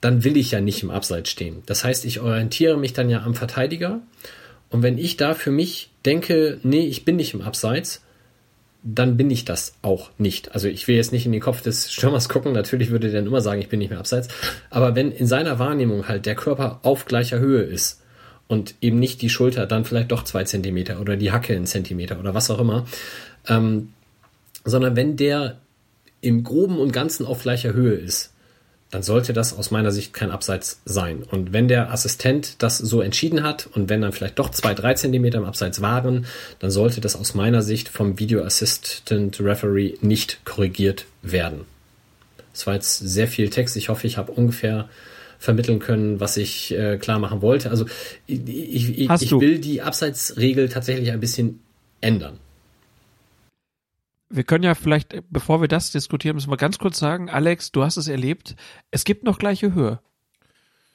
dann 0.00 0.24
will 0.24 0.36
ich 0.36 0.50
ja 0.50 0.60
nicht 0.60 0.82
im 0.82 0.90
Abseits 0.90 1.30
stehen. 1.30 1.62
Das 1.66 1.84
heißt, 1.84 2.04
ich 2.04 2.18
orientiere 2.18 2.76
mich 2.76 2.92
dann 2.92 3.08
ja 3.08 3.22
am 3.22 3.36
Verteidiger. 3.36 4.00
Und 4.68 4.82
wenn 4.82 4.98
ich 4.98 5.16
da 5.16 5.34
für 5.34 5.52
mich 5.52 5.90
denke, 6.04 6.58
nee, 6.64 6.84
ich 6.84 7.04
bin 7.04 7.14
nicht 7.14 7.34
im 7.34 7.40
Abseits, 7.40 8.02
dann 8.82 9.16
bin 9.16 9.30
ich 9.30 9.44
das 9.44 9.74
auch 9.82 10.10
nicht. 10.18 10.56
Also 10.56 10.66
ich 10.66 10.88
will 10.88 10.96
jetzt 10.96 11.12
nicht 11.12 11.24
in 11.24 11.30
den 11.30 11.40
Kopf 11.40 11.60
des 11.60 11.92
Stürmers 11.92 12.28
gucken, 12.28 12.52
natürlich 12.52 12.90
würde 12.90 13.12
der 13.12 13.20
dann 13.20 13.28
immer 13.28 13.42
sagen, 13.42 13.60
ich 13.60 13.68
bin 13.68 13.78
nicht 13.78 13.90
mehr 13.90 14.00
abseits. 14.00 14.26
Aber 14.70 14.96
wenn 14.96 15.12
in 15.12 15.28
seiner 15.28 15.60
Wahrnehmung 15.60 16.08
halt 16.08 16.26
der 16.26 16.34
Körper 16.34 16.80
auf 16.82 17.04
gleicher 17.04 17.38
Höhe 17.38 17.62
ist 17.62 18.02
und 18.48 18.74
eben 18.80 18.98
nicht 18.98 19.22
die 19.22 19.30
Schulter 19.30 19.66
dann 19.66 19.84
vielleicht 19.84 20.12
doch 20.12 20.24
zwei 20.24 20.44
Zentimeter 20.44 21.00
oder 21.00 21.16
die 21.16 21.32
Hacke 21.32 21.54
einen 21.54 21.66
Zentimeter 21.66 22.18
oder 22.18 22.34
was 22.34 22.50
auch 22.50 22.60
immer, 22.60 22.86
ähm, 23.48 23.92
sondern 24.64 24.96
wenn 24.96 25.16
der 25.16 25.58
im 26.20 26.44
Groben 26.44 26.78
und 26.78 26.92
Ganzen 26.92 27.26
auf 27.26 27.42
gleicher 27.42 27.72
Höhe 27.72 27.94
ist, 27.94 28.32
dann 28.90 29.02
sollte 29.02 29.32
das 29.32 29.56
aus 29.56 29.70
meiner 29.70 29.90
Sicht 29.90 30.12
kein 30.12 30.30
Abseits 30.30 30.80
sein. 30.84 31.24
Und 31.24 31.52
wenn 31.52 31.66
der 31.66 31.90
Assistent 31.90 32.62
das 32.62 32.78
so 32.78 33.00
entschieden 33.00 33.42
hat 33.42 33.68
und 33.72 33.88
wenn 33.88 34.00
dann 34.00 34.12
vielleicht 34.12 34.38
doch 34.38 34.50
zwei, 34.50 34.74
drei 34.74 34.94
Zentimeter 34.94 35.38
im 35.38 35.44
Abseits 35.44 35.82
waren, 35.82 36.26
dann 36.60 36.70
sollte 36.70 37.00
das 37.00 37.16
aus 37.16 37.34
meiner 37.34 37.62
Sicht 37.62 37.88
vom 37.88 38.18
Video 38.18 38.44
Assistant 38.44 39.40
Referee 39.40 39.94
nicht 40.02 40.44
korrigiert 40.44 41.06
werden. 41.22 41.62
Das 42.52 42.66
war 42.66 42.74
jetzt 42.74 42.98
sehr 42.98 43.28
viel 43.28 43.50
Text. 43.50 43.76
Ich 43.76 43.88
hoffe, 43.88 44.06
ich 44.06 44.18
habe 44.18 44.32
ungefähr 44.32 44.88
vermitteln 45.46 45.78
können, 45.78 46.20
was 46.20 46.36
ich 46.36 46.76
äh, 46.76 46.98
klar 46.98 47.18
machen 47.18 47.40
wollte. 47.40 47.70
Also 47.70 47.86
ich, 48.26 48.40
ich, 48.46 49.08
ich 49.08 49.32
will 49.32 49.58
die 49.58 49.80
Abseitsregel 49.80 50.68
tatsächlich 50.68 51.10
ein 51.12 51.20
bisschen 51.20 51.60
ändern 52.02 52.38
wir 54.28 54.44
können 54.44 54.64
ja 54.64 54.74
vielleicht, 54.74 55.22
bevor 55.30 55.60
wir 55.60 55.68
das 55.68 55.92
diskutieren, 55.92 56.36
müssen 56.36 56.50
wir 56.50 56.56
ganz 56.56 56.78
kurz 56.78 56.98
sagen, 56.98 57.30
Alex, 57.30 57.72
du 57.72 57.84
hast 57.84 57.96
es 57.96 58.08
erlebt, 58.08 58.56
es 58.90 59.04
gibt 59.04 59.24
noch 59.24 59.38
gleiche 59.38 59.72
Höhe. 59.74 60.00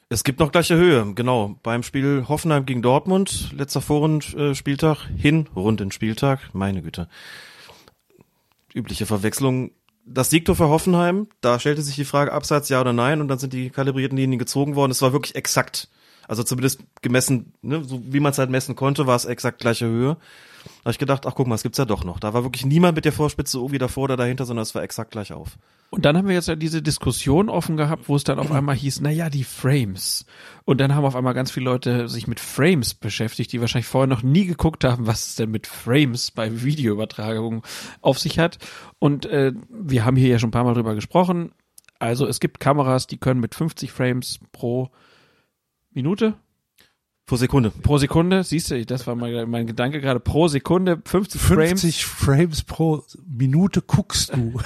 Es 0.08 0.24
gibt 0.24 0.40
noch 0.40 0.52
gleiche 0.52 0.76
Höhe, 0.76 1.14
genau. 1.14 1.58
Beim 1.62 1.82
Spiel 1.82 2.26
Hoffenheim 2.28 2.66
gegen 2.66 2.82
Dortmund, 2.82 3.50
letzter 3.56 3.80
Vorrundspieltag, 3.80 5.08
hin, 5.16 5.48
Rundenspieltag, 5.56 6.50
meine 6.52 6.82
Güte. 6.82 7.08
Übliche 8.74 9.06
Verwechslung. 9.06 9.70
Das 10.04 10.30
Siegtor 10.30 10.56
für 10.56 10.68
Hoffenheim, 10.68 11.28
da 11.40 11.58
stellte 11.58 11.82
sich 11.82 11.94
die 11.94 12.04
Frage 12.04 12.32
Abseits 12.32 12.68
ja 12.68 12.80
oder 12.80 12.92
nein 12.92 13.20
und 13.20 13.28
dann 13.28 13.38
sind 13.38 13.52
die 13.52 13.70
kalibrierten 13.70 14.18
Linien 14.18 14.38
gezogen 14.38 14.74
worden. 14.74 14.90
Es 14.90 15.02
war 15.02 15.12
wirklich 15.12 15.36
exakt. 15.36 15.88
Also 16.26 16.42
zumindest 16.42 16.80
gemessen, 17.02 17.52
ne, 17.62 17.84
so 17.84 18.02
wie 18.04 18.20
man 18.20 18.32
es 18.32 18.38
halt 18.38 18.50
messen 18.50 18.76
konnte, 18.76 19.06
war 19.06 19.16
es 19.16 19.24
exakt 19.24 19.60
gleiche 19.60 19.86
Höhe. 19.86 20.16
Da 20.64 20.84
habe 20.84 20.90
ich 20.90 20.98
gedacht, 20.98 21.26
ach 21.26 21.34
guck 21.34 21.46
mal, 21.46 21.54
es 21.54 21.62
gibt's 21.62 21.78
ja 21.78 21.84
doch 21.84 22.04
noch. 22.04 22.20
Da 22.20 22.34
war 22.34 22.44
wirklich 22.44 22.64
niemand 22.64 22.96
mit 22.96 23.04
der 23.04 23.12
Vorspitze 23.12 23.58
irgendwie 23.58 23.78
davor 23.78 24.04
oder 24.04 24.16
dahinter, 24.16 24.44
sondern 24.44 24.62
es 24.62 24.74
war 24.74 24.82
exakt 24.82 25.10
gleich 25.10 25.32
auf. 25.32 25.58
Und 25.90 26.06
dann 26.06 26.16
haben 26.16 26.26
wir 26.26 26.34
jetzt 26.34 26.48
ja 26.48 26.56
diese 26.56 26.80
Diskussion 26.80 27.50
offen 27.50 27.76
gehabt, 27.76 28.08
wo 28.08 28.16
es 28.16 28.24
dann 28.24 28.38
auf 28.38 28.50
einmal 28.50 28.74
hieß, 28.74 29.02
na 29.02 29.10
ja, 29.10 29.28
die 29.28 29.44
Frames. 29.44 30.24
Und 30.64 30.80
dann 30.80 30.94
haben 30.94 31.04
auf 31.04 31.14
einmal 31.14 31.34
ganz 31.34 31.50
viele 31.50 31.64
Leute 31.64 32.08
sich 32.08 32.26
mit 32.26 32.40
Frames 32.40 32.94
beschäftigt, 32.94 33.52
die 33.52 33.60
wahrscheinlich 33.60 33.86
vorher 33.86 34.06
noch 34.06 34.22
nie 34.22 34.46
geguckt 34.46 34.84
haben, 34.84 35.06
was 35.06 35.26
es 35.26 35.34
denn 35.34 35.50
mit 35.50 35.66
Frames 35.66 36.30
bei 36.30 36.62
Videoübertragungen 36.62 37.60
auf 38.00 38.18
sich 38.18 38.38
hat. 38.38 38.58
Und 38.98 39.26
äh, 39.26 39.52
wir 39.68 40.04
haben 40.04 40.16
hier 40.16 40.28
ja 40.28 40.38
schon 40.38 40.48
ein 40.48 40.52
paar 40.52 40.64
Mal 40.64 40.74
drüber 40.74 40.94
gesprochen. 40.94 41.52
Also 41.98 42.26
es 42.26 42.40
gibt 42.40 42.58
Kameras, 42.58 43.06
die 43.06 43.18
können 43.18 43.40
mit 43.40 43.54
50 43.54 43.92
Frames 43.92 44.40
pro 44.50 44.90
Minute 45.90 46.34
Pro 47.24 47.36
Sekunde. 47.36 47.70
Pro 47.70 47.98
Sekunde, 47.98 48.42
siehst 48.42 48.70
du, 48.70 48.84
das 48.84 49.06
war 49.06 49.14
mein, 49.14 49.48
mein 49.48 49.66
Gedanke 49.66 50.00
gerade, 50.00 50.18
pro 50.18 50.48
Sekunde 50.48 51.00
50 51.04 51.40
Frames. 51.40 51.80
50 51.80 52.04
Frames 52.04 52.62
pro 52.64 53.04
Minute 53.24 53.80
guckst 53.80 54.34
du. 54.34 54.54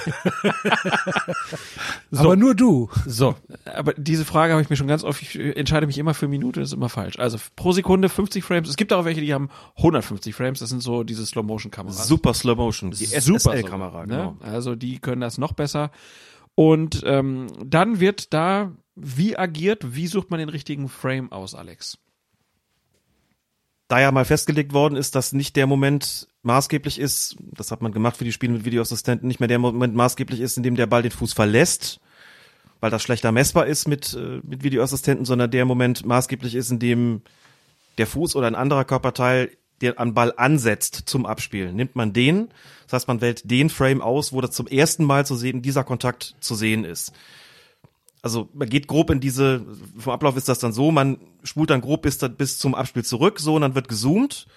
so. 2.11 2.19
Aber 2.19 2.35
nur 2.35 2.55
du. 2.55 2.89
So, 3.05 3.35
aber 3.63 3.93
diese 3.93 4.25
Frage 4.25 4.53
habe 4.53 4.63
ich 4.63 4.71
mir 4.71 4.75
schon 4.75 4.87
ganz 4.87 5.03
oft, 5.03 5.21
ich 5.21 5.39
entscheide 5.39 5.85
mich 5.85 5.99
immer 5.99 6.15
für 6.15 6.27
Minute, 6.27 6.59
das 6.59 6.69
ist 6.69 6.73
immer 6.73 6.89
falsch. 6.89 7.19
Also 7.19 7.37
pro 7.55 7.73
Sekunde 7.73 8.09
50 8.09 8.43
Frames. 8.43 8.69
Es 8.69 8.75
gibt 8.75 8.91
auch 8.91 9.05
welche, 9.05 9.21
die 9.21 9.35
haben 9.35 9.49
150 9.77 10.33
Frames, 10.33 10.59
das 10.59 10.69
sind 10.69 10.81
so 10.81 11.03
diese 11.03 11.25
Slow-Motion-Kameras. 11.25 12.07
Super 12.07 12.33
Slow-Motion, 12.33 12.91
die 12.91 13.05
SSL-Kamera, 13.05 14.07
ne? 14.07 14.07
genau. 14.07 14.37
Also 14.41 14.75
die 14.75 14.97
können 14.97 15.21
das 15.21 15.37
noch 15.37 15.53
besser. 15.53 15.91
Und 16.55 17.03
ähm, 17.05 17.47
dann 17.63 17.99
wird 17.99 18.33
da, 18.33 18.71
wie 18.95 19.37
agiert, 19.37 19.95
wie 19.95 20.07
sucht 20.07 20.31
man 20.31 20.39
den 20.39 20.49
richtigen 20.49 20.89
Frame 20.89 21.31
aus, 21.31 21.53
Alex? 21.53 21.99
Da 23.87 23.99
ja 24.01 24.11
mal 24.11 24.25
festgelegt 24.25 24.73
worden 24.73 24.95
ist, 24.95 25.15
dass 25.15 25.33
nicht 25.33 25.55
der 25.55 25.67
Moment 25.67 26.27
maßgeblich 26.43 26.99
ist, 26.99 27.37
das 27.39 27.71
hat 27.71 27.81
man 27.81 27.91
gemacht 27.91 28.17
für 28.17 28.25
die 28.25 28.33
Spiele 28.33 28.53
mit 28.53 28.65
Videoassistenten, 28.65 29.27
nicht 29.27 29.39
mehr 29.39 29.47
der 29.47 29.59
Moment 29.59 29.95
maßgeblich 29.95 30.41
ist, 30.41 30.57
in 30.57 30.63
dem 30.63 30.75
der 30.75 30.87
Ball 30.87 31.01
den 31.01 31.11
Fuß 31.11 31.33
verlässt, 31.33 31.99
weil 32.79 32.91
das 32.91 33.01
schlechter 33.01 33.31
messbar 33.31 33.65
ist 33.65 33.87
mit, 33.87 34.13
äh, 34.13 34.41
mit 34.43 34.63
Videoassistenten, 34.63 35.25
sondern 35.25 35.51
der 35.51 35.65
Moment 35.65 36.05
maßgeblich 36.05 36.55
ist, 36.55 36.69
in 36.69 36.79
dem 36.79 37.21
der 37.97 38.07
Fuß 38.07 38.35
oder 38.35 38.47
ein 38.47 38.55
anderer 38.55 38.85
Körperteil 38.85 39.51
der 39.81 39.99
an 39.99 40.15
Ball 40.15 40.33
ansetzt 40.35 41.03
zum 41.05 41.25
Abspielen. 41.25 41.75
Nimmt 41.75 41.95
man 41.95 42.11
den, 42.11 42.49
das 42.85 42.93
heißt, 42.93 43.07
man 43.07 43.21
wählt 43.21 43.49
den 43.49 43.69
Frame 43.69 44.01
aus, 44.01 44.33
wo 44.33 44.41
das 44.41 44.51
zum 44.51 44.67
ersten 44.67 45.05
Mal 45.05 45.25
zu 45.25 45.35
sehen, 45.35 45.61
dieser 45.61 45.83
Kontakt 45.83 46.35
zu 46.39 46.55
sehen 46.55 46.83
ist 46.83 47.13
also 48.27 48.49
man 48.53 48.69
geht 48.69 48.87
grob 48.87 49.09
in 49.09 49.19
diese, 49.19 49.65
vom 49.97 50.11
Ablauf 50.11 50.35
ist 50.35 50.49
das 50.49 50.59
dann 50.59 50.73
so, 50.73 50.91
man 50.91 51.17
spult 51.43 51.69
dann 51.69 51.81
grob 51.81 52.01
bis, 52.01 52.17
bis 52.17 52.59
zum 52.59 52.75
Abspiel 52.75 53.05
zurück, 53.05 53.39
so, 53.39 53.55
und 53.55 53.61
dann 53.61 53.73
wird 53.73 53.87
gezoomt 53.87 54.47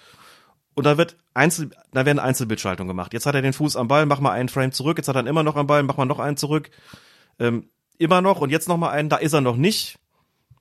und 0.73 0.85
dann 0.85 0.97
wird 0.97 1.15
Einzel, 1.33 1.71
dann 1.93 2.05
werden 2.05 2.19
Einzelbildschaltungen 2.19 2.89
gemacht. 2.89 3.13
Jetzt 3.13 3.25
hat 3.25 3.35
er 3.35 3.41
den 3.41 3.53
Fuß 3.53 3.77
am 3.77 3.87
Ball, 3.87 4.05
mach 4.05 4.19
mal 4.19 4.31
einen 4.31 4.49
Frame 4.49 4.73
zurück, 4.73 4.97
jetzt 4.97 5.07
hat 5.07 5.15
er 5.15 5.23
ihn 5.23 5.27
immer 5.27 5.43
noch 5.43 5.55
am 5.55 5.67
Ball, 5.67 5.83
mach 5.83 5.95
mal 5.95 6.05
noch 6.05 6.19
einen 6.19 6.35
zurück, 6.35 6.69
ähm, 7.39 7.69
immer 7.97 8.21
noch 8.21 8.41
und 8.41 8.49
jetzt 8.49 8.67
noch 8.67 8.77
mal 8.77 8.89
einen, 8.89 9.07
da 9.07 9.17
ist 9.17 9.33
er 9.33 9.41
noch 9.41 9.55
nicht 9.55 9.97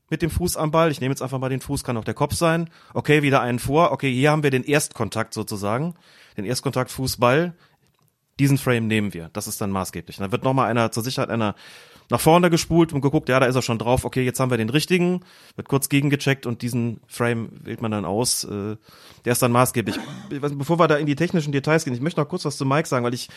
mit 0.09 0.23
dem 0.23 0.31
Fuß 0.31 0.57
am 0.57 0.71
Ball. 0.71 0.91
Ich 0.91 1.01
nehme 1.01 1.13
jetzt 1.13 1.23
einfach 1.23 1.39
mal 1.39 1.49
den 1.49 1.61
Fuß, 1.61 1.85
kann 1.85 1.97
auch 1.97 2.05
der 2.05 2.15
Kopf 2.15 2.35
sein. 2.35 2.69
Okay, 2.95 3.23
wieder 3.23 3.41
einen 3.41 3.59
vor. 3.59 3.93
Okay, 3.93 4.13
hier 4.13 4.31
haben 4.31 4.43
wir 4.43 4.51
den 4.51 4.65
Erstkontakt 4.65 5.35
sozusagen, 5.35 5.95
den 6.37 6.45
Erstkontakt 6.45 6.91
Fußball 6.91 7.55
diesen 8.41 8.59
Frame 8.59 8.87
nehmen 8.87 9.15
wir. 9.15 9.29
Das 9.33 9.47
ist 9.47 9.61
dann 9.61 9.71
maßgeblich. 9.71 10.19
Und 10.19 10.23
dann 10.23 10.33
wird 10.33 10.45
nochmal 10.45 10.71
einer 10.71 10.91
zur 10.91 11.03
Sicherheit 11.03 11.31
einer 11.31 11.55
nach 12.11 12.21
vorne 12.21 12.51
gespult 12.51 12.93
und 12.93 13.01
geguckt, 13.01 13.29
ja, 13.29 13.41
da 13.41 13.47
ist 13.47 13.55
er 13.55 13.63
schon 13.63 13.79
drauf, 13.79 14.05
okay, 14.05 14.23
jetzt 14.25 14.41
haben 14.41 14.51
wir 14.51 14.59
den 14.59 14.69
richtigen, 14.69 15.21
wird 15.57 15.69
kurz 15.69 15.89
gegengecheckt 15.89 16.45
und 16.47 16.63
diesen 16.63 17.01
Frame 17.07 17.49
wählt 17.65 17.81
man 17.83 17.91
dann 17.93 18.05
aus. 18.05 18.45
Äh, 18.45 18.77
der 19.25 19.33
ist 19.33 19.43
dann 19.43 19.53
maßgeblich. 19.53 19.99
Bevor 20.29 20.79
wir 20.79 20.89
da 20.89 20.97
in 20.97 21.07
die 21.07 21.17
technischen 21.17 21.53
Details 21.53 21.85
gehen, 21.85 21.95
ich 21.95 22.01
möchte 22.01 22.21
noch 22.21 22.29
kurz 22.29 22.45
was 22.45 22.57
zu 22.57 22.65
Mike 22.67 22.89
sagen, 22.89 23.05
weil 23.05 23.15
ich 23.15 23.29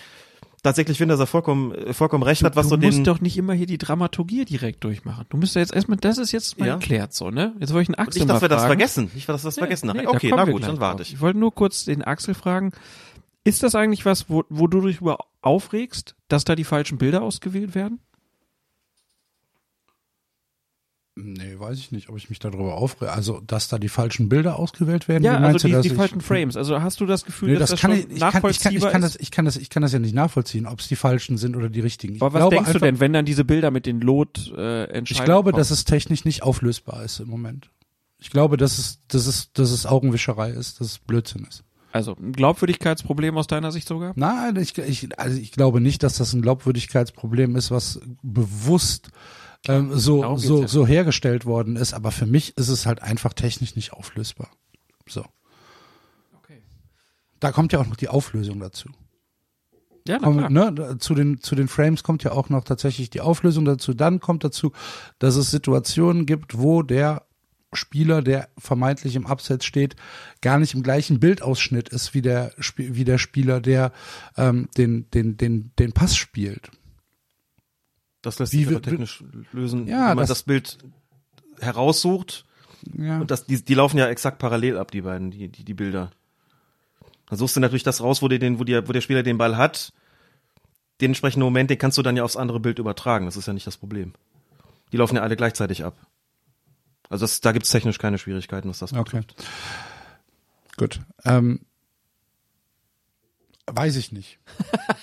tatsächlich 0.64 0.98
finde, 0.98 1.14
dass 1.14 1.20
er 1.20 1.28
vollkommen, 1.28 1.74
äh, 1.74 1.94
vollkommen 1.94 2.24
recht 2.24 2.44
hat, 2.44 2.56
was 2.56 2.68
du 2.68 2.70
so 2.72 2.78
musst 2.78 2.98
den. 2.98 3.04
doch 3.04 3.20
nicht 3.22 3.38
immer 3.38 3.54
hier 3.54 3.66
die 3.68 3.78
Dramaturgie 3.78 4.46
direkt 4.46 4.84
durchmachen. 4.84 5.26
Du 5.30 5.38
musst 5.38 5.56
ja 5.56 5.62
jetzt 5.62 5.74
erstmal, 5.76 5.98
das 5.98 6.18
ist 6.18 6.32
jetzt 6.32 6.58
mal 6.58 6.66
Ja. 6.68 6.74
erklärt 6.76 7.14
so, 7.14 7.30
ne? 7.32 7.54
Jetzt 7.60 7.74
wollte 7.74 7.92
ich 7.92 7.98
einen 7.98 8.08
Axel 8.08 8.20
nicht, 8.22 8.28
mal 8.28 8.34
dass 8.36 8.42
wir 8.42 8.48
das 8.50 8.62
fragen. 8.62 8.70
vergessen. 8.70 9.12
Nicht, 9.14 9.28
dass 9.30 9.44
wir 9.44 9.48
das 9.50 9.58
vergessen 9.58 9.88
Nee, 9.88 9.94
nachher. 9.94 10.04
da 10.06 10.16
Okay, 10.18 10.30
kommen 10.30 10.46
na 10.46 10.52
gut, 10.52 10.64
dann 10.64 10.80
warte 10.80 11.04
ich. 11.04 11.14
Ich 11.14 11.22
wollte 11.22 11.38
nur 11.38 11.54
kurz 11.54 11.84
den 11.86 12.02
Axel 12.02 12.34
fragen. 12.34 12.72
Ist 13.44 13.62
das 13.62 13.76
eigentlich 13.76 14.06
was, 14.06 14.30
wo, 14.30 14.46
wo 14.50 14.68
du 14.68 14.80
dich 14.82 15.02
über 15.02 15.18
aufregst, 15.42 16.16
dass 16.30 16.46
da 16.46 16.56
die 16.56 16.64
falschen 16.64 16.98
Bilder 16.98 17.22
ausgewählt 17.22 17.76
werden? 17.76 18.00
Nee, 21.16 21.60
weiß 21.60 21.78
ich 21.78 21.92
nicht, 21.92 22.10
ob 22.10 22.18
ich 22.18 22.30
mich 22.32 22.40
darüber 22.40 22.74
aufrege. 22.74 23.12
Also, 23.12 23.40
dass 23.46 23.68
da 23.68 23.78
die 23.78 23.88
falschen 23.90 24.30
Bilder 24.30 24.58
ausgewählt 24.58 25.08
werden. 25.08 25.24
Ja, 25.24 25.34
also 25.34 25.42
meinst 25.44 25.64
du, 25.64 25.68
die, 25.68 25.82
die 25.82 25.88
ich- 25.90 25.94
falschen 25.94 26.22
Frames. 26.22 26.58
Also 26.58 26.82
hast 26.82 27.00
du 27.02 27.06
das 27.06 27.24
Gefühl, 27.24 27.50
Nee, 27.54 27.60
dass 27.60 27.70
das 27.70 27.80
das, 27.80 27.82
kann 27.82 27.92
schon 27.92 28.10
ich, 28.10 28.16
ich, 28.16 28.20
kann, 28.20 28.28
ich, 28.30 28.32
kann, 28.34 28.38
ich, 28.40 28.42
nachvollziehbar 28.82 28.92
kann 28.92 29.04
ist? 29.04 29.14
das, 29.16 29.22
ich, 29.22 29.30
kann 29.32 29.46
das, 29.46 29.58
ich 29.58 29.70
kann 29.70 29.82
das 29.84 29.94
ja 29.94 30.00
nicht 30.00 30.16
nachvollziehen, 30.16 30.66
ob 30.66 30.80
es 30.80 30.88
die 30.88 30.96
falschen 30.96 31.38
sind 31.38 31.56
oder 31.56 31.70
die 31.70 31.82
richtigen. 31.82 32.16
Ich 32.16 32.22
Aber 32.24 32.34
was 32.34 32.40
glaube 32.40 32.56
denkst 32.56 32.70
du 32.72 32.76
einfach- 32.78 32.88
denn, 32.88 33.00
wenn 33.00 33.14
dann 33.14 33.26
diese 33.26 33.46
Bilder 33.46 33.70
mit 33.70 33.86
den 33.86 34.02
Lot 34.02 34.52
äh, 34.58 34.86
entscheiden? 34.86 35.06
Ich 35.22 35.24
glaube, 35.24 35.52
kommen? 35.52 35.60
dass 35.60 35.70
es 35.70 35.86
technisch 35.86 36.26
nicht 36.26 36.42
auflösbar 36.42 37.04
ist 37.04 37.20
im 37.20 37.28
Moment. 37.30 37.70
Ich 38.18 38.32
glaube, 38.32 38.58
dass 38.58 38.80
es, 38.80 39.00
dass 39.08 39.28
es, 39.28 39.52
dass 39.54 39.70
es 39.70 39.86
Augenwischerei 39.86 40.50
ist, 40.50 40.80
dass 40.80 40.88
es 40.88 40.98
Blödsinn 40.98 41.46
ist. 41.48 41.64
also 41.92 42.16
ein 42.20 42.32
Glaubwürdigkeitsproblem 42.32 43.38
aus 43.38 43.46
deiner 43.46 43.72
Sicht 43.72 43.88
sogar? 43.88 44.14
Nein, 44.16 44.56
ich, 44.56 44.76
ich, 44.80 45.20
also 45.20 45.38
ich 45.40 45.52
glaube 45.52 45.80
nicht, 45.80 46.02
dass 46.02 46.18
das 46.18 46.34
ein 46.34 46.42
Glaubwürdigkeitsproblem 46.42 47.56
ist, 47.56 47.70
was 47.70 48.00
bewusst 48.24 49.10
ähm, 49.68 49.92
so, 49.98 50.36
so, 50.38 50.62
ja. 50.62 50.68
so 50.68 50.86
hergestellt 50.88 51.46
worden 51.46 51.76
ist. 51.76 51.94
Aber 51.94 52.12
für 52.12 52.26
mich 52.26 52.58
ist 52.58 52.70
es 52.70 52.86
halt 52.86 53.02
einfach 53.02 53.34
technisch 53.34 53.76
nicht 53.76 53.94
auflösbar. 53.94 54.50
So. 55.08 55.26
Okay. 56.38 56.62
Da 57.40 57.52
kommt 57.52 57.74
ja 57.74 57.80
auch 57.80 57.88
noch 57.88 57.96
die 57.96 58.10
Auflösung 58.10 58.60
dazu. 58.60 58.90
Ja, 60.08 60.18
na 60.20 60.28
Kommt, 60.28 60.38
klar. 60.40 60.50
ne, 60.50 60.74
da- 60.74 61.00
zu 61.00 61.16
den 61.16 61.40
zu 61.40 61.56
den 61.56 61.70
Frames 61.70 62.04
kommt 62.04 62.24
ja 62.24 62.34
auch 62.34 62.50
noch 62.50 62.66
tatsächlich 62.66 63.10
die 63.10 63.22
Auflösung 63.22 63.64
dazu. 63.64 63.94
Dann 63.94 64.20
kommt 64.20 64.44
dazu, 64.44 64.74
dass 65.20 65.36
es 65.38 65.50
Situationen 65.50 66.26
gibt, 66.26 66.58
wo 66.58 66.82
der 66.82 67.26
Spieler, 67.72 68.22
der 68.22 68.50
vermeintlich 68.58 69.16
im 69.16 69.26
Abseits 69.26 69.66
steht, 69.66 69.96
gar 70.42 70.60
nicht 70.60 70.74
im 70.74 70.84
gleichen 70.84 71.20
Bildausschnitt 71.22 71.88
ist 71.90 72.14
wie 72.14 72.22
der 72.22 72.52
wie 72.76 73.06
der 73.06 73.18
Spieler, 73.18 73.62
der 73.62 73.94
ähm, 74.36 74.68
den 74.78 75.10
den 75.12 75.38
den 75.38 75.72
den 75.80 75.94
Pass 75.94 76.18
spielt. 76.18 76.70
Das 78.24 78.40
lässt 78.40 78.52
sich 78.54 78.66
technisch 78.68 79.24
lösen, 79.52 79.86
Ja, 79.88 80.00
wenn 80.10 80.16
man 80.16 80.18
das- 80.18 80.30
das, 80.30 80.44
Bild 80.44 80.80
heraussucht. 81.60 82.46
Ja. 82.98 83.20
Und 83.22 83.30
das, 83.32 83.46
die, 83.46 83.64
die 83.64 83.74
laufen 83.76 83.98
ja 84.00 84.08
exakt 84.08 84.40
parallel 84.40 84.78
ab, 84.78 84.90
die 84.92 85.02
beiden, 85.02 85.30
die, 85.30 85.48
die, 85.50 85.64
die 85.64 85.74
Bilder. 85.76 86.10
Dann 87.30 87.38
suchst 87.38 87.56
du 87.56 87.60
natürlich 87.60 87.84
das 87.84 88.02
raus, 88.02 88.22
wo, 88.22 88.28
der 88.28 88.40
den, 88.40 88.60
wo, 88.60 88.64
die, 88.64 88.76
wo 88.88 88.92
der 88.92 89.02
Spieler 89.02 89.24
den 89.24 89.38
Ball 89.38 89.56
hat. 89.58 89.94
Den 91.02 91.12
entsprechenden 91.12 91.44
Moment, 91.46 91.70
den 91.70 91.78
kannst 91.78 91.98
du 91.98 92.02
dann 92.02 92.18
ja 92.18 92.24
aufs 92.24 92.36
andere 92.36 92.60
Bild 92.60 92.80
übertragen. 92.80 93.26
Das 93.26 93.38
ist 93.38 93.46
ja 93.48 93.54
nicht 93.54 93.68
das 93.68 93.78
Problem. 93.78 94.14
Die 94.92 94.98
laufen 94.98 95.16
ja 95.16 95.22
alle 95.22 95.36
gleichzeitig 95.36 95.84
ab. 95.84 95.96
Also 97.10 97.24
das, 97.24 97.42
da 97.42 97.52
gibt's 97.52 97.70
technisch 97.70 97.98
keine 98.00 98.18
Schwierigkeiten, 98.18 98.70
was 98.70 98.80
das 98.80 98.94
Okay. 98.94 99.02
betrifft. 99.22 99.36
Gut. 100.78 101.00
Ähm, 101.26 101.62
weiß 103.72 103.96
ich 103.96 104.12
nicht. 104.12 104.40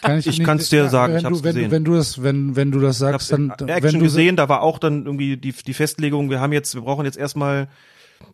Kann 0.02 0.18
Ich 0.18 0.26
nicht- 0.26 0.44
kann's 0.44 0.68
dir 0.68 0.89
sagen, 0.89 1.14
wenn 1.14 1.18
ich 1.20 1.24
du, 1.40 1.44
wenn, 1.44 1.55
gesehen. 1.55 1.64
Du, 1.64 1.70
wenn 1.70 1.84
du 1.84 1.94
das, 1.94 2.22
wenn, 2.22 2.56
wenn 2.56 2.70
du 2.70 2.80
das 2.80 2.97
Ich 2.97 3.00
sagst, 3.00 3.32
dann, 3.32 3.52
in 3.58 3.68
wenn 3.68 3.68
Action 3.68 4.00
du 4.00 4.05
gesehen, 4.05 4.36
da 4.36 4.48
war 4.48 4.62
auch 4.62 4.78
dann 4.78 5.06
irgendwie 5.06 5.36
die, 5.36 5.52
die 5.52 5.74
Festlegung, 5.74 6.30
wir 6.30 6.40
haben 6.40 6.52
jetzt, 6.52 6.74
wir 6.74 6.82
brauchen 6.82 7.05
jetzt 7.05 7.16
erstmal 7.18 7.68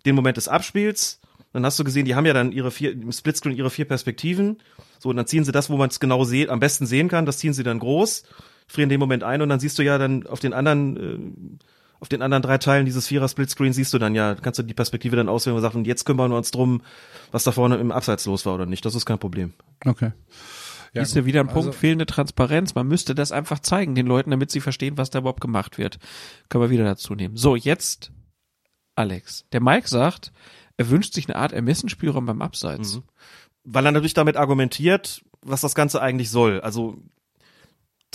den 0.05 0.15
Moment 0.15 0.37
des 0.37 0.49
Abspiels. 0.49 1.21
Dann 1.53 1.65
hast 1.65 1.79
du 1.79 1.85
gesehen, 1.85 2.05
die 2.05 2.15
haben 2.15 2.27
ja 2.27 2.35
dann 2.35 2.53
ihre 2.53 2.71
vier, 2.71 2.93
im 2.93 3.11
Splitscreen 3.13 3.57
ihre 3.57 3.71
vier 3.71 3.87
Perspektiven. 3.87 4.59
So, 4.99 5.09
und 5.11 5.17
dann 5.17 5.27
ziehen 5.27 5.45
sie 5.45 5.53
das, 5.53 5.71
wo 5.71 5.77
man 5.77 5.89
es 5.91 6.01
genau 6.01 6.25
sieht, 6.25 6.49
am 6.51 6.61
besten 6.61 6.87
sehen 6.87 7.09
kann, 7.09 7.25
das 7.25 7.39
ziehen 7.39 7.53
sie 7.55 7.63
dann 7.63 7.79
groß, 7.79 8.25
frieren 8.67 8.89
den 8.89 8.99
Moment 9.01 9.23
ein 9.23 9.41
und 9.43 9.49
dann 9.49 9.61
siehst 9.61 9.79
du 9.79 9.83
ja 9.83 9.97
dann 9.97 10.27
auf 10.27 10.41
den 10.41 10.53
anderen, 10.53 10.97
äh, 10.97 11.65
auf 12.01 12.09
den 12.09 12.23
anderen 12.23 12.43
drei 12.43 12.59
Teilen 12.59 12.85
dieses 12.85 13.07
Vierer 13.07 13.29
Splitscreen 13.29 13.73
siehst 13.73 13.93
du 13.95 13.99
dann 13.99 14.15
ja, 14.15 14.35
kannst 14.35 14.59
du 14.59 14.63
die 14.63 14.75
Perspektive 14.75 15.17
dann 15.17 15.29
auswählen 15.29 15.57
und 15.57 15.63
sagen, 15.63 15.79
und 15.79 15.87
jetzt 15.87 16.05
kümmern 16.05 16.31
wir 16.31 16.37
uns 16.37 16.51
drum, 16.51 16.83
was 17.33 17.45
da 17.45 17.53
vorne 17.53 17.77
im 17.77 17.91
Abseits 17.93 18.27
los 18.27 18.45
war 18.47 18.55
oder 18.55 18.67
nicht. 18.67 18.85
Das 18.85 18.95
ist 18.95 19.07
kein 19.07 19.19
Problem. 19.19 19.53
Okay. 19.85 20.13
Ja, 20.93 21.05
Siehst 21.05 21.17
du 21.17 21.25
wieder 21.27 21.41
ein 21.41 21.49
Punkt, 21.49 21.69
Also- 21.69 21.73
fehlende 21.73 22.07
Transparenz. 22.07 22.75
Man 22.75 22.87
müsste 22.89 23.15
das 23.15 23.33
einfach 23.33 23.59
zeigen 23.61 23.95
den 23.95 24.07
Leuten, 24.07 24.31
damit 24.31 24.51
sie 24.51 24.61
verstehen, 24.61 24.97
was 24.97 25.11
da 25.11 25.19
überhaupt 25.19 25.41
gemacht 25.41 25.79
wird. 25.79 25.99
Können 26.49 26.65
wir 26.65 26.71
wieder 26.71 26.85
dazu 26.85 27.15
nehmen. 27.15 27.37
So, 27.37 27.55
jetzt 27.57 28.13
Alex. 28.95 29.45
Der 29.53 29.61
Mike 29.61 29.89
sagt, 29.89 30.33
er 30.79 30.89
wünscht 30.91 31.13
sich 31.15 31.29
eine 31.29 31.37
Art 31.37 31.53
Ermessensspielraum 31.53 32.27
beim 32.27 32.43
Abseits. 32.43 32.97
Mhm. 32.97 33.03
weil 33.69 33.85
er 33.85 33.91
natürlich 33.93 34.15
damit 34.15 34.37
argumentiert, 34.37 35.23
was 35.43 35.61
das 35.61 35.75
Ganze 35.75 36.01
eigentlich 36.01 36.31
soll. 36.31 36.61
Also 36.61 36.99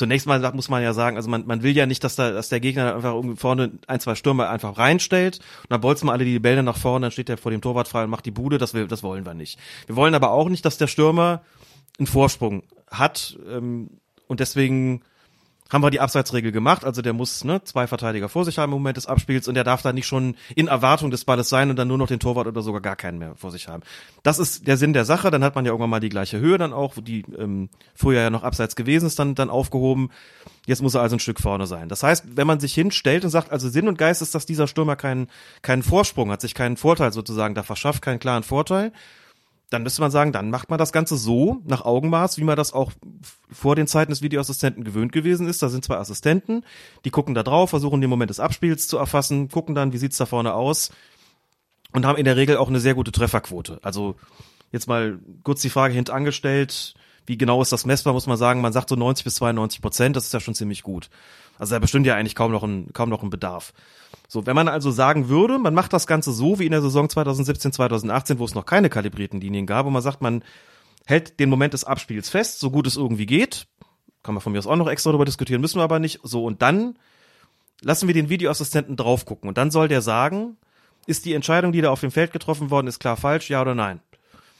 zunächst 0.01 0.25
mal 0.25 0.39
muss 0.53 0.67
man 0.67 0.81
ja 0.81 0.93
sagen, 0.93 1.15
also 1.15 1.29
man, 1.29 1.45
man 1.45 1.61
will 1.61 1.77
ja 1.77 1.85
nicht, 1.85 2.03
dass, 2.03 2.15
da, 2.15 2.31
dass 2.31 2.49
der 2.49 2.59
Gegner 2.59 2.95
einfach 2.95 3.13
irgendwie 3.13 3.35
vorne 3.35 3.73
ein, 3.85 3.99
zwei 3.99 4.15
Stürmer 4.15 4.49
einfach 4.49 4.79
reinstellt 4.79 5.37
und 5.61 5.69
dann 5.69 5.79
bolzen 5.79 6.07
wir 6.07 6.13
alle 6.13 6.25
die 6.25 6.39
Bälle 6.39 6.63
nach 6.63 6.77
vorne, 6.77 7.05
dann 7.05 7.11
steht 7.11 7.29
er 7.29 7.37
vor 7.37 7.51
dem 7.51 7.61
Torwart 7.61 7.87
frei 7.87 8.05
und 8.05 8.09
macht 8.09 8.25
die 8.25 8.31
Bude, 8.31 8.57
das, 8.57 8.73
will, 8.73 8.87
das 8.87 9.03
wollen 9.03 9.27
wir 9.27 9.35
nicht. 9.35 9.59
Wir 9.85 9.95
wollen 9.95 10.15
aber 10.15 10.31
auch 10.31 10.49
nicht, 10.49 10.65
dass 10.65 10.79
der 10.79 10.87
Stürmer 10.87 11.43
einen 11.99 12.07
Vorsprung 12.07 12.63
hat 12.89 13.37
ähm, 13.47 13.91
und 14.25 14.39
deswegen 14.39 15.03
haben 15.71 15.83
wir 15.83 15.89
die 15.89 16.01
Abseitsregel 16.01 16.51
gemacht, 16.51 16.83
also 16.83 17.01
der 17.01 17.13
muss 17.13 17.43
ne, 17.43 17.63
zwei 17.63 17.87
Verteidiger 17.87 18.27
vor 18.27 18.43
sich 18.43 18.57
haben 18.57 18.71
im 18.73 18.79
Moment 18.79 18.97
des 18.97 19.07
Abspiels 19.07 19.47
und 19.47 19.55
der 19.55 19.63
darf 19.63 19.81
da 19.81 19.93
nicht 19.93 20.05
schon 20.05 20.35
in 20.53 20.67
Erwartung 20.67 21.11
des 21.11 21.23
Balles 21.23 21.47
sein 21.47 21.69
und 21.69 21.77
dann 21.77 21.87
nur 21.87 21.97
noch 21.97 22.07
den 22.07 22.19
Torwart 22.19 22.47
oder 22.47 22.61
sogar 22.61 22.81
gar 22.81 22.97
keinen 22.97 23.17
mehr 23.17 23.35
vor 23.35 23.51
sich 23.51 23.69
haben. 23.69 23.81
Das 24.21 24.37
ist 24.37 24.67
der 24.67 24.75
Sinn 24.75 24.91
der 24.91 25.05
Sache, 25.05 25.31
dann 25.31 25.43
hat 25.43 25.55
man 25.55 25.65
ja 25.65 25.71
irgendwann 25.71 25.89
mal 25.89 26.01
die 26.01 26.09
gleiche 26.09 26.39
Höhe 26.39 26.57
dann 26.57 26.73
auch, 26.73 26.97
wo 26.97 27.01
die 27.01 27.23
ähm, 27.37 27.69
früher 27.95 28.21
ja 28.21 28.29
noch 28.29 28.43
abseits 28.43 28.75
gewesen 28.75 29.05
ist, 29.05 29.17
dann, 29.17 29.33
dann 29.33 29.49
aufgehoben. 29.49 30.09
Jetzt 30.65 30.81
muss 30.81 30.93
er 30.93 31.01
also 31.01 31.15
ein 31.15 31.19
Stück 31.19 31.39
vorne 31.39 31.65
sein. 31.67 31.87
Das 31.87 32.03
heißt, 32.03 32.35
wenn 32.35 32.47
man 32.47 32.59
sich 32.59 32.73
hinstellt 32.73 33.23
und 33.23 33.29
sagt, 33.29 33.51
also 33.51 33.69
Sinn 33.69 33.87
und 33.87 33.97
Geist 33.97 34.21
ist, 34.21 34.35
dass 34.35 34.45
dieser 34.45 34.67
Stürmer 34.67 34.97
keinen, 34.97 35.27
keinen 35.61 35.83
Vorsprung 35.83 36.31
hat, 36.31 36.41
sich 36.41 36.53
keinen 36.53 36.75
Vorteil 36.75 37.13
sozusagen 37.13 37.55
da 37.55 37.63
verschafft, 37.63 38.01
keinen 38.01 38.19
klaren 38.19 38.43
Vorteil, 38.43 38.91
dann 39.71 39.83
müsste 39.83 40.01
man 40.01 40.11
sagen, 40.11 40.33
dann 40.33 40.49
macht 40.49 40.69
man 40.69 40.77
das 40.77 40.91
Ganze 40.91 41.15
so, 41.15 41.61
nach 41.65 41.85
Augenmaß, 41.85 42.37
wie 42.37 42.43
man 42.43 42.57
das 42.57 42.73
auch 42.73 42.91
vor 43.49 43.77
den 43.77 43.87
Zeiten 43.87 44.11
des 44.11 44.21
Videoassistenten 44.21 44.83
gewöhnt 44.83 45.13
gewesen 45.13 45.47
ist. 45.47 45.63
Da 45.63 45.69
sind 45.69 45.85
zwei 45.85 45.95
Assistenten, 45.95 46.63
die 47.05 47.09
gucken 47.09 47.33
da 47.33 47.41
drauf, 47.41 47.69
versuchen 47.69 48.01
den 48.01 48.09
Moment 48.09 48.29
des 48.29 48.41
Abspiels 48.41 48.87
zu 48.87 48.97
erfassen, 48.97 49.47
gucken 49.47 49.73
dann, 49.73 49.93
wie 49.93 49.97
sieht's 49.97 50.17
da 50.17 50.25
vorne 50.25 50.53
aus 50.53 50.91
und 51.93 52.05
haben 52.05 52.17
in 52.17 52.25
der 52.25 52.35
Regel 52.35 52.57
auch 52.57 52.67
eine 52.67 52.81
sehr 52.81 52.95
gute 52.95 53.13
Trefferquote. 53.13 53.79
Also 53.81 54.15
jetzt 54.73 54.87
mal 54.87 55.19
kurz 55.43 55.61
die 55.61 55.69
Frage 55.69 55.93
hintangestellt, 55.93 56.93
wie 57.25 57.37
genau 57.37 57.61
ist 57.61 57.71
das 57.71 57.85
messbar, 57.85 58.13
muss 58.13 58.27
man 58.27 58.37
sagen, 58.37 58.61
man 58.61 58.73
sagt 58.73 58.89
so 58.89 58.95
90 58.95 59.23
bis 59.23 59.35
92 59.35 59.81
Prozent, 59.81 60.15
das 60.15 60.25
ist 60.25 60.33
ja 60.33 60.39
schon 60.39 60.55
ziemlich 60.55 60.83
gut. 60.83 61.09
Also 61.57 61.75
da 61.75 61.79
bestimmt 61.79 62.05
ja 62.05 62.15
eigentlich 62.15 62.35
kaum 62.35 62.51
noch 62.51 62.63
ein, 62.63 62.91
kaum 62.93 63.09
noch 63.09 63.23
ein 63.23 63.29
Bedarf. 63.29 63.73
So, 64.27 64.45
wenn 64.45 64.55
man 64.55 64.67
also 64.67 64.91
sagen 64.91 65.29
würde, 65.29 65.59
man 65.59 65.73
macht 65.73 65.93
das 65.93 66.07
Ganze 66.07 66.31
so 66.31 66.57
wie 66.59 66.65
in 66.65 66.71
der 66.71 66.81
Saison 66.81 67.09
2017, 67.09 67.73
2018, 67.73 68.39
wo 68.39 68.45
es 68.45 68.55
noch 68.55 68.65
keine 68.65 68.89
kalibrierten 68.89 69.39
Linien 69.41 69.65
gab, 69.65 69.85
und 69.85 69.93
man 69.93 70.01
sagt, 70.01 70.21
man 70.21 70.43
hält 71.05 71.39
den 71.39 71.49
Moment 71.49 71.73
des 71.73 71.83
Abspiels 71.83 72.29
fest, 72.29 72.59
so 72.59 72.71
gut 72.71 72.87
es 72.87 72.97
irgendwie 72.97 73.25
geht, 73.25 73.67
kann 74.23 74.33
man 74.33 74.41
von 74.41 74.53
mir 74.53 74.59
aus 74.59 74.67
auch 74.67 74.75
noch 74.75 74.89
extra 74.89 75.11
darüber 75.11 75.25
diskutieren, 75.25 75.61
müssen 75.61 75.79
wir 75.79 75.83
aber 75.83 75.99
nicht. 75.99 76.19
So, 76.23 76.45
und 76.45 76.61
dann 76.61 76.97
lassen 77.81 78.07
wir 78.07 78.13
den 78.13 78.29
Videoassistenten 78.29 78.95
drauf 78.95 79.25
gucken. 79.25 79.49
Und 79.49 79.57
dann 79.57 79.71
soll 79.71 79.87
der 79.87 80.01
sagen, 80.01 80.57
ist 81.07 81.25
die 81.25 81.33
Entscheidung, 81.33 81.71
die 81.71 81.81
da 81.81 81.89
auf 81.89 82.01
dem 82.01 82.11
Feld 82.11 82.31
getroffen 82.31 82.69
worden 82.69 82.87
ist, 82.87 82.99
klar 82.99 83.17
falsch, 83.17 83.49
ja 83.49 83.61
oder 83.61 83.75
nein? 83.75 83.99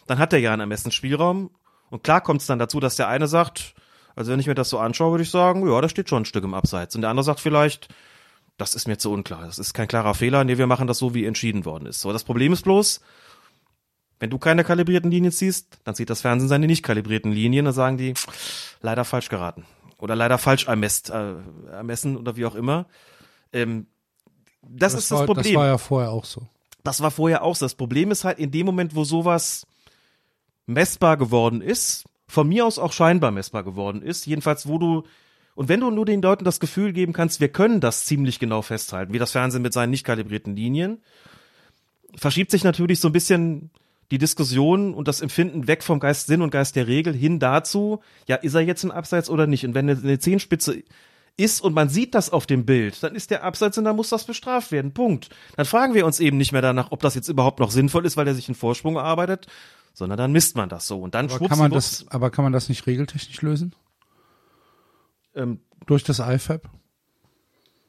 Dann 0.07 0.19
hat 0.19 0.33
er 0.33 0.39
ja 0.39 0.51
einen 0.51 0.61
Ermessensspielraum. 0.61 1.51
Und 1.91 2.03
klar 2.03 2.21
kommt 2.21 2.41
es 2.41 2.47
dann 2.47 2.57
dazu, 2.57 2.79
dass 2.79 2.95
der 2.95 3.07
eine 3.09 3.27
sagt, 3.27 3.75
also 4.15 4.31
wenn 4.31 4.39
ich 4.39 4.47
mir 4.47 4.55
das 4.55 4.69
so 4.69 4.79
anschaue, 4.79 5.11
würde 5.11 5.23
ich 5.23 5.29
sagen, 5.29 5.69
ja, 5.69 5.79
da 5.79 5.87
steht 5.87 6.09
schon 6.09 6.23
ein 6.23 6.25
Stück 6.25 6.43
im 6.43 6.55
Abseits. 6.55 6.95
Und 6.95 7.01
der 7.01 7.11
andere 7.11 7.23
sagt 7.23 7.39
vielleicht, 7.39 7.89
das 8.57 8.73
ist 8.73 8.87
mir 8.87 8.97
zu 8.97 9.11
unklar, 9.11 9.45
das 9.45 9.59
ist 9.59 9.73
kein 9.73 9.87
klarer 9.87 10.13
Fehler, 10.13 10.43
nee, 10.43 10.57
wir 10.57 10.67
machen 10.67 10.87
das 10.87 10.97
so, 10.97 11.13
wie 11.13 11.25
entschieden 11.25 11.65
worden 11.65 11.85
ist. 11.85 12.01
So, 12.01 12.13
das 12.13 12.23
Problem 12.23 12.53
ist 12.53 12.63
bloß, 12.63 13.01
wenn 14.19 14.29
du 14.29 14.37
keine 14.37 14.63
kalibrierten 14.63 15.09
Linien 15.09 15.31
ziehst, 15.31 15.79
dann 15.83 15.95
zieht 15.95 16.09
das 16.09 16.21
Fernsehen 16.21 16.47
seine 16.47 16.67
nicht 16.67 16.83
kalibrierten 16.83 17.31
Linien, 17.31 17.65
dann 17.65 17.73
sagen 17.73 17.97
die, 17.97 18.13
leider 18.81 19.03
falsch 19.03 19.29
geraten. 19.29 19.65
Oder 19.97 20.15
leider 20.15 20.37
falsch 20.37 20.67
ermesst, 20.67 21.09
äh, 21.09 21.33
ermessen 21.71 22.17
oder 22.17 22.35
wie 22.35 22.45
auch 22.45 22.55
immer. 22.55 22.87
Ähm, 23.51 23.87
das, 24.61 24.93
ist 24.93 25.11
das 25.11 25.19
war, 25.19 25.25
Problem. 25.25 25.53
Das 25.53 25.55
war 25.55 25.67
ja 25.67 25.77
vorher 25.77 26.11
auch 26.11 26.25
so. 26.25 26.47
Das 26.83 27.01
war 27.01 27.11
vorher 27.11 27.43
auch 27.43 27.55
so. 27.55 27.65
Das 27.65 27.75
Problem 27.75 28.11
ist 28.11 28.23
halt 28.23 28.39
in 28.39 28.51
dem 28.51 28.65
Moment, 28.65 28.95
wo 28.95 29.03
sowas 29.03 29.65
messbar 30.71 31.17
geworden 31.17 31.61
ist, 31.61 32.05
von 32.27 32.47
mir 32.47 32.65
aus 32.65 32.79
auch 32.79 32.93
scheinbar 32.93 33.31
messbar 33.31 33.63
geworden 33.63 34.01
ist, 34.01 34.25
jedenfalls 34.25 34.67
wo 34.67 34.77
du 34.77 35.03
und 35.53 35.69
wenn 35.69 35.81
du 35.81 35.91
nur 35.91 36.05
den 36.05 36.21
Leuten 36.21 36.45
das 36.45 36.59
Gefühl 36.59 36.93
geben 36.93 37.13
kannst, 37.13 37.41
wir 37.41 37.49
können 37.49 37.81
das 37.81 38.05
ziemlich 38.05 38.39
genau 38.39 38.61
festhalten, 38.61 39.13
wie 39.13 39.19
das 39.19 39.31
Fernsehen 39.31 39.61
mit 39.61 39.73
seinen 39.73 39.89
nicht 39.89 40.05
kalibrierten 40.05 40.55
Linien, 40.55 41.01
verschiebt 42.15 42.51
sich 42.51 42.63
natürlich 42.63 42.99
so 42.99 43.09
ein 43.09 43.13
bisschen 43.13 43.69
die 44.11 44.17
Diskussion 44.17 44.93
und 44.93 45.07
das 45.07 45.21
Empfinden 45.21 45.67
weg 45.67 45.83
vom 45.83 45.99
Geist 45.99 46.27
Sinn 46.27 46.41
und 46.41 46.51
Geist 46.51 46.75
der 46.75 46.87
Regel 46.87 47.13
hin 47.13 47.39
dazu, 47.39 48.01
ja, 48.27 48.35
ist 48.35 48.53
er 48.53 48.61
jetzt 48.61 48.83
ein 48.83 48.91
Abseits 48.91 49.29
oder 49.29 49.47
nicht? 49.47 49.65
Und 49.65 49.73
wenn 49.73 49.89
eine, 49.89 50.19
Zehenspitze 50.19 50.83
ist 51.37 51.61
und 51.61 51.73
man 51.73 51.87
sieht 51.87 52.13
das 52.13 52.29
auf 52.29 52.45
dem 52.45 52.65
Bild, 52.65 53.01
dann 53.03 53.15
ist 53.15 53.31
der 53.31 53.43
Abseits 53.43 53.77
und 53.77 53.85
dann 53.85 53.95
muss 53.95 54.09
das 54.09 54.25
bestraft 54.25 54.73
werden. 54.73 54.93
Punkt. 54.93 55.29
Dann 55.55 55.65
fragen 55.65 55.93
wir 55.93 56.05
uns 56.05 56.19
eben 56.19 56.37
nicht 56.37 56.51
mehr 56.51 56.61
danach, 56.61 56.91
ob 56.91 57.01
das 57.01 57.15
jetzt 57.15 57.29
überhaupt 57.29 57.59
noch 57.59 57.71
sinnvoll 57.71 58.05
ist, 58.05 58.17
weil 58.17 58.27
er 58.27 58.35
sich 58.35 58.49
einen 58.49 58.55
Vorsprung 58.55 58.97
erarbeitet, 58.97 59.47
sondern 59.93 60.17
dann 60.17 60.31
misst 60.31 60.55
man 60.55 60.69
das 60.69 60.87
so 60.87 60.99
und 61.01 61.15
dann 61.15 61.29
Aber 61.29 61.47
kann 61.47 61.57
man 61.59 61.71
das, 61.71 62.05
aber 62.09 62.29
kann 62.29 62.43
man 62.43 62.53
das 62.53 62.69
nicht 62.69 62.87
regeltechnisch 62.87 63.41
lösen? 63.41 63.75
ähm, 65.35 65.59
Durch 65.85 66.03
das 66.03 66.19
IFAB? 66.19 66.69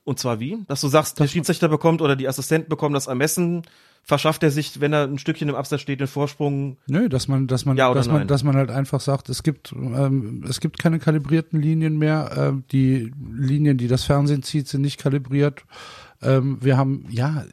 Und 0.05 0.19
zwar 0.19 0.41
wie? 0.41 0.59
Dass 0.67 0.81
du 0.81 0.89
sagst, 0.89 1.21
der 1.21 1.29
Schiedsrichter 1.29 1.69
bekommt 1.69 2.03
oder 2.03 2.17
die 2.17 2.27
Assistenten 2.27 2.69
bekommen 2.69 2.95
das 2.95 3.07
Ermessen, 3.07 3.63
verschafft 4.03 4.43
er 4.43 4.51
sich, 4.51 4.81
wenn 4.81 4.93
er 4.93 5.05
ein 5.05 5.19
Stückchen 5.19 5.49
im 5.49 5.55
Abseits 5.55 5.83
steht, 5.83 6.01
den 6.01 6.09
Vorsprung. 6.09 6.77
Nö, 6.89 7.09
dass 7.09 7.29
man, 7.29 7.47
dass 7.47 7.65
man, 7.65 7.77
Ja 7.77 7.95
dass 7.95 8.09
man, 8.09 8.17
nein? 8.19 8.27
dass 8.27 8.43
man 8.43 8.57
halt 8.57 8.71
einfach 8.71 9.01
sagt, 9.01 9.29
es 9.29 9.45
gibt, 9.45 9.73
ähm, 9.73 10.45
es 10.49 10.59
gibt 10.59 10.81
keine 10.81 10.99
kalibrierten 10.99 11.61
Linien 11.63 11.99
mehr. 11.99 12.33
Ähm, 12.37 12.65
die 12.73 13.13
Linien, 13.33 13.79
die 13.79 13.87
das 13.87 14.03
Fernsehen 14.03 14.43
zieht, 14.43 14.67
sind 14.67 14.81
nicht 14.81 14.99
kalibriert. 14.99 15.65
Ähm, 16.21 16.59
wir 16.61 16.77
haben, 16.77 17.07
ja, 17.09 17.45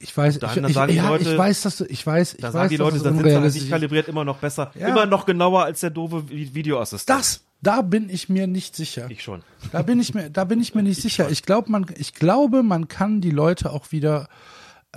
ich 0.00 0.16
weiß, 0.16 0.38
Dann- 0.38 0.50
ich, 0.50 0.54
dann 0.56 0.64
ich, 0.70 0.74
sagen 0.74 0.90
die 0.92 0.96
ja, 0.98 1.08
Leute- 1.08 1.32
ich 1.32 1.38
weiß, 1.38 1.62
dass 1.62 1.76
du, 1.78 1.84
ich 1.86 2.06
weiß, 2.06 2.34
ich 2.34 2.40
Da 2.40 2.48
weiß, 2.48 2.52
sagen 2.52 2.68
die 2.70 2.76
dass 2.76 2.84
Leute, 2.92 3.02
dann 3.04 3.14
sind 3.16 3.24
sie 3.28 3.34
halt 3.34 3.54
nicht 3.54 3.70
kalibriert 3.70 4.08
immer 4.08 4.24
noch 4.24 4.38
besser, 4.38 4.70
Ja. 4.78 4.88
immer 4.88 5.06
noch 5.06 5.26
genauer 5.26 5.64
als 5.64 5.80
der 5.80 5.90
doofe 5.90 6.24
Vi- 6.30 6.54
Videoassistent. 6.54 7.18
Das, 7.18 7.44
da 7.60 7.82
bin 7.82 8.08
ich 8.08 8.28
mir 8.28 8.46
nicht 8.46 8.76
sicher. 8.76 9.10
Ich 9.10 9.22
schon. 9.24 9.42
Da 9.72 9.82
bin 9.82 9.98
ich 9.98 10.14
mir, 10.14 10.30
da 10.30 10.44
bin 10.44 10.60
ich 10.60 10.74
mir 10.74 10.82
nicht 10.84 11.02
sicher. 11.02 11.30
Ich 11.30 11.42
glaube, 11.42 11.70
man, 11.72 11.86
ich 11.96 12.14
glaube, 12.14 12.62
man 12.62 12.86
kann 12.88 13.20
die 13.20 13.30
Leute 13.32 13.72
auch 13.72 13.90
wieder 13.90 14.28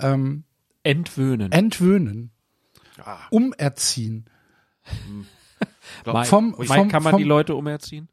ähm, 0.00 0.44
Entwöhnen. 0.84 1.50
entwöhnen, 1.52 2.30
umerziehen. 3.30 4.26
Mike, 6.06 6.24
vom- 6.26 6.54
vom- 6.54 6.88
kann 6.88 7.02
man 7.02 7.12
vom- 7.12 7.18
die 7.18 7.24
Leute 7.28 7.54
umerziehen? 7.54 8.08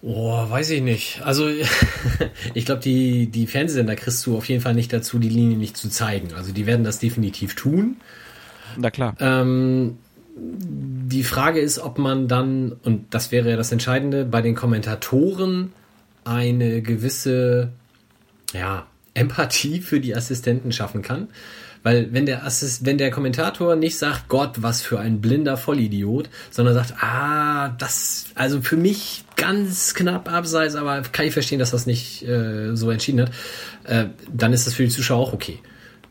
Oh, 0.00 0.48
weiß 0.48 0.70
ich 0.70 0.82
nicht. 0.82 1.22
Also 1.24 1.48
ich 2.54 2.64
glaube, 2.64 2.80
die, 2.80 3.26
die 3.26 3.46
Fernsehsender 3.46 3.96
kriegst 3.96 4.24
du 4.26 4.36
auf 4.36 4.48
jeden 4.48 4.60
Fall 4.60 4.74
nicht 4.74 4.92
dazu, 4.92 5.18
die 5.18 5.28
Linie 5.28 5.56
nicht 5.56 5.76
zu 5.76 5.88
zeigen. 5.88 6.34
Also 6.34 6.52
die 6.52 6.66
werden 6.66 6.84
das 6.84 6.98
definitiv 6.98 7.56
tun. 7.56 7.96
Na 8.76 8.90
klar. 8.90 9.14
Ähm, 9.18 9.98
die 10.36 11.24
Frage 11.24 11.60
ist, 11.60 11.80
ob 11.80 11.98
man 11.98 12.28
dann, 12.28 12.76
und 12.84 13.12
das 13.12 13.32
wäre 13.32 13.50
ja 13.50 13.56
das 13.56 13.72
Entscheidende, 13.72 14.24
bei 14.24 14.40
den 14.40 14.54
Kommentatoren 14.54 15.72
eine 16.24 16.80
gewisse 16.82 17.72
ja, 18.52 18.86
Empathie 19.14 19.80
für 19.80 20.00
die 20.00 20.14
Assistenten 20.14 20.70
schaffen 20.70 21.02
kann. 21.02 21.28
Weil 21.82 22.12
wenn 22.12 22.26
der 22.26 22.44
Assist, 22.44 22.84
wenn 22.84 22.98
der 22.98 23.10
Kommentator 23.10 23.76
nicht 23.76 23.98
sagt, 23.98 24.28
Gott, 24.28 24.62
was 24.62 24.82
für 24.82 24.98
ein 24.98 25.20
blinder 25.20 25.56
Vollidiot, 25.56 26.28
sondern 26.50 26.74
sagt, 26.74 26.94
ah, 27.02 27.70
das, 27.78 28.26
also 28.34 28.60
für 28.60 28.76
mich 28.76 29.24
ganz 29.38 29.94
knapp 29.94 30.30
abseits, 30.30 30.74
aber 30.74 31.00
kann 31.00 31.24
ich 31.24 31.32
verstehen, 31.32 31.58
dass 31.58 31.70
das 31.70 31.86
nicht 31.86 32.22
äh, 32.28 32.76
so 32.76 32.90
entschieden 32.90 33.22
hat, 33.22 33.30
äh, 33.84 34.06
dann 34.30 34.52
ist 34.52 34.66
das 34.66 34.74
für 34.74 34.82
die 34.82 34.90
Zuschauer 34.90 35.20
auch 35.20 35.32
okay. 35.32 35.60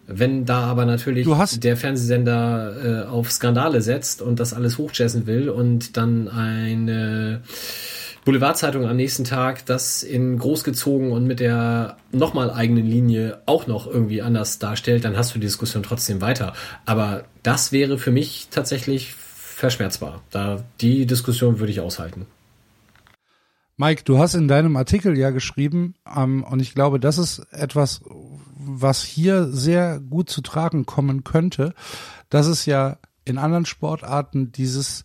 Wenn 0.07 0.45
da 0.45 0.61
aber 0.61 0.85
natürlich 0.85 1.27
der 1.59 1.75
Fernsehsender 1.75 3.05
äh, 3.05 3.07
auf 3.07 3.29
Skandale 3.29 3.81
setzt 3.81 4.21
und 4.21 4.39
das 4.39 4.53
alles 4.53 4.77
hochjessen 4.77 5.27
will 5.27 5.49
und 5.49 5.97
dann 5.97 6.29
eine 6.29 7.41
Boulevardzeitung 8.23 8.87
am 8.87 8.95
nächsten 8.95 9.25
Tag 9.25 9.65
das 9.65 10.03
in 10.03 10.37
groß 10.39 10.63
gezogen 10.63 11.11
und 11.11 11.27
mit 11.27 11.41
der 11.41 11.97
nochmal 12.13 12.51
eigenen 12.51 12.85
Linie 12.85 13.41
auch 13.45 13.67
noch 13.67 13.85
irgendwie 13.85 14.21
anders 14.21 14.59
darstellt, 14.59 15.03
dann 15.03 15.17
hast 15.17 15.35
du 15.35 15.39
die 15.39 15.45
Diskussion 15.45 15.83
trotzdem 15.83 16.21
weiter. 16.21 16.53
Aber 16.85 17.25
das 17.43 17.73
wäre 17.73 17.97
für 17.97 18.11
mich 18.11 18.47
tatsächlich 18.49 19.13
verschmerzbar. 19.13 20.23
Da 20.31 20.63
die 20.79 21.05
Diskussion 21.05 21.59
würde 21.59 21.71
ich 21.71 21.81
aushalten. 21.81 22.27
Mike, 23.79 24.03
du 24.05 24.17
hast 24.17 24.33
in 24.33 24.47
deinem 24.47 24.75
Artikel 24.75 25.15
ja 25.15 25.29
geschrieben, 25.29 25.93
ähm, 26.15 26.43
und 26.43 26.61
ich 26.61 26.73
glaube, 26.73 26.99
das 26.99 27.19
ist 27.19 27.39
etwas, 27.51 28.01
was 28.55 29.03
hier 29.03 29.49
sehr 29.49 29.99
gut 29.99 30.31
zu 30.31 30.41
tragen 30.41 30.87
kommen 30.87 31.23
könnte, 31.23 31.75
dass 32.29 32.47
es 32.47 32.65
ja 32.65 32.97
in 33.23 33.37
anderen 33.37 33.67
Sportarten 33.67 34.51
dieses 34.51 35.03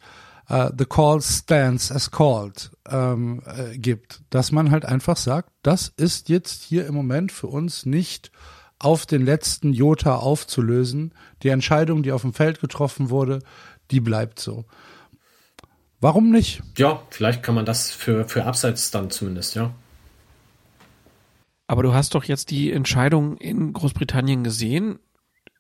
äh, 0.48 0.70
The 0.76 0.86
Call 0.86 1.20
Stands 1.20 1.92
as 1.92 2.10
Called 2.10 2.70
ähm, 2.88 3.42
äh, 3.44 3.76
gibt, 3.76 4.22
dass 4.30 4.52
man 4.52 4.70
halt 4.70 4.86
einfach 4.86 5.18
sagt, 5.18 5.50
das 5.62 5.92
ist 5.98 6.30
jetzt 6.30 6.62
hier 6.62 6.86
im 6.86 6.94
Moment 6.94 7.30
für 7.30 7.48
uns 7.48 7.84
nicht 7.84 8.32
auf 8.78 9.04
den 9.04 9.24
letzten 9.24 9.74
Jota 9.74 10.16
aufzulösen. 10.16 11.12
Die 11.42 11.50
Entscheidung, 11.50 12.02
die 12.02 12.12
auf 12.12 12.22
dem 12.22 12.32
Feld 12.32 12.60
getroffen 12.60 13.10
wurde, 13.10 13.40
die 13.90 14.00
bleibt 14.00 14.40
so. 14.40 14.64
Warum 16.02 16.32
nicht? 16.32 16.62
Ja, 16.76 17.00
vielleicht 17.10 17.44
kann 17.44 17.54
man 17.54 17.64
das 17.64 17.92
für, 17.92 18.28
für 18.28 18.44
Abseits 18.44 18.90
dann 18.90 19.08
zumindest, 19.10 19.54
ja. 19.54 19.72
Aber 21.68 21.84
du 21.84 21.94
hast 21.94 22.16
doch 22.16 22.24
jetzt 22.24 22.50
die 22.50 22.72
Entscheidung 22.72 23.36
in 23.38 23.72
Großbritannien 23.72 24.42
gesehen. 24.42 24.98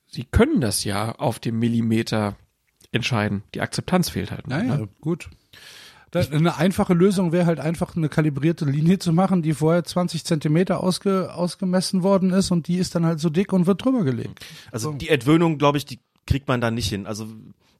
Sie 0.08 0.24
können 0.24 0.60
das 0.60 0.82
ja 0.82 1.12
auf 1.12 1.38
dem 1.38 1.60
Millimeter 1.60 2.34
entscheiden. 2.90 3.44
Die 3.54 3.60
Akzeptanz 3.60 4.10
fehlt 4.10 4.32
halt. 4.32 4.48
Naja, 4.48 4.78
Ne? 4.78 4.88
gut. 5.00 5.30
Da, 6.10 6.20
eine 6.20 6.56
einfache 6.58 6.92
Lösung 6.92 7.30
wäre 7.30 7.46
halt 7.46 7.60
einfach 7.60 7.94
eine 7.96 8.08
kalibrierte 8.08 8.64
Linie 8.64 8.98
zu 8.98 9.12
machen, 9.12 9.42
die 9.42 9.54
vorher 9.54 9.84
20 9.84 10.24
Zentimeter 10.24 10.82
ausge, 10.82 11.32
ausgemessen 11.32 12.02
worden 12.02 12.30
ist 12.30 12.50
und 12.50 12.66
die 12.66 12.78
ist 12.78 12.96
dann 12.96 13.06
halt 13.06 13.20
so 13.20 13.30
dick 13.30 13.52
und 13.52 13.66
wird 13.66 13.82
drüber 13.82 14.02
gelegt. 14.02 14.44
Also 14.72 14.92
die 14.92 15.08
Entwöhnung, 15.08 15.56
glaube 15.56 15.78
ich, 15.78 15.86
die 15.86 16.00
kriegt 16.26 16.48
man 16.48 16.60
da 16.60 16.72
nicht 16.72 16.88
hin. 16.88 17.06
Also 17.06 17.28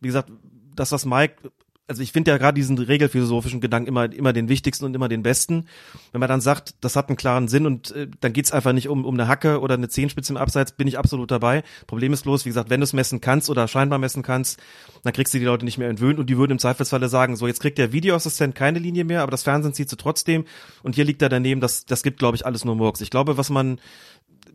wie 0.00 0.07
gesagt, 0.07 0.31
das, 0.74 0.92
was 0.92 1.05
Mike, 1.05 1.50
also 1.92 2.02
ich 2.02 2.12
finde 2.12 2.30
ja 2.30 2.38
gerade 2.38 2.54
diesen 2.54 2.78
regelphilosophischen 2.78 3.60
Gedanken 3.60 3.86
immer, 3.86 4.10
immer 4.10 4.32
den 4.32 4.48
wichtigsten 4.48 4.86
und 4.86 4.94
immer 4.94 5.08
den 5.08 5.22
besten. 5.22 5.66
Wenn 6.10 6.20
man 6.20 6.28
dann 6.30 6.40
sagt, 6.40 6.74
das 6.80 6.96
hat 6.96 7.10
einen 7.10 7.18
klaren 7.18 7.48
Sinn 7.48 7.66
und 7.66 7.90
äh, 7.90 8.08
dann 8.20 8.32
geht's 8.32 8.50
einfach 8.50 8.72
nicht 8.72 8.88
um, 8.88 9.04
um 9.04 9.12
eine 9.12 9.28
Hacke 9.28 9.60
oder 9.60 9.74
eine 9.74 9.90
Zehenspitze 9.90 10.32
im 10.32 10.38
Abseits, 10.38 10.72
bin 10.72 10.88
ich 10.88 10.96
absolut 10.98 11.30
dabei. 11.30 11.62
Problem 11.86 12.14
ist 12.14 12.22
bloß, 12.22 12.46
wie 12.46 12.48
gesagt, 12.48 12.70
wenn 12.70 12.80
du 12.80 12.84
es 12.84 12.94
messen 12.94 13.20
kannst 13.20 13.50
oder 13.50 13.68
scheinbar 13.68 13.98
messen 13.98 14.22
kannst, 14.22 14.58
dann 15.02 15.12
kriegst 15.12 15.34
du 15.34 15.38
die 15.38 15.44
Leute 15.44 15.66
nicht 15.66 15.76
mehr 15.76 15.90
entwöhnt 15.90 16.18
und 16.18 16.30
die 16.30 16.38
würden 16.38 16.52
im 16.52 16.58
Zweifelsfalle 16.58 17.10
sagen, 17.10 17.36
so 17.36 17.46
jetzt 17.46 17.60
kriegt 17.60 17.76
der 17.76 17.92
Videoassistent 17.92 18.54
keine 18.54 18.78
Linie 18.78 19.04
mehr, 19.04 19.20
aber 19.20 19.30
das 19.30 19.42
Fernsehen 19.42 19.74
zieht 19.74 19.90
sie 19.90 19.98
trotzdem 19.98 20.46
und 20.82 20.94
hier 20.94 21.04
liegt 21.04 21.20
er 21.20 21.28
daneben, 21.28 21.60
das, 21.60 21.84
das 21.84 22.02
gibt, 22.02 22.18
glaube 22.18 22.36
ich, 22.36 22.46
alles 22.46 22.64
nur 22.64 22.74
Murks. 22.74 23.02
Ich 23.02 23.10
glaube, 23.10 23.36
was 23.36 23.50
man 23.50 23.78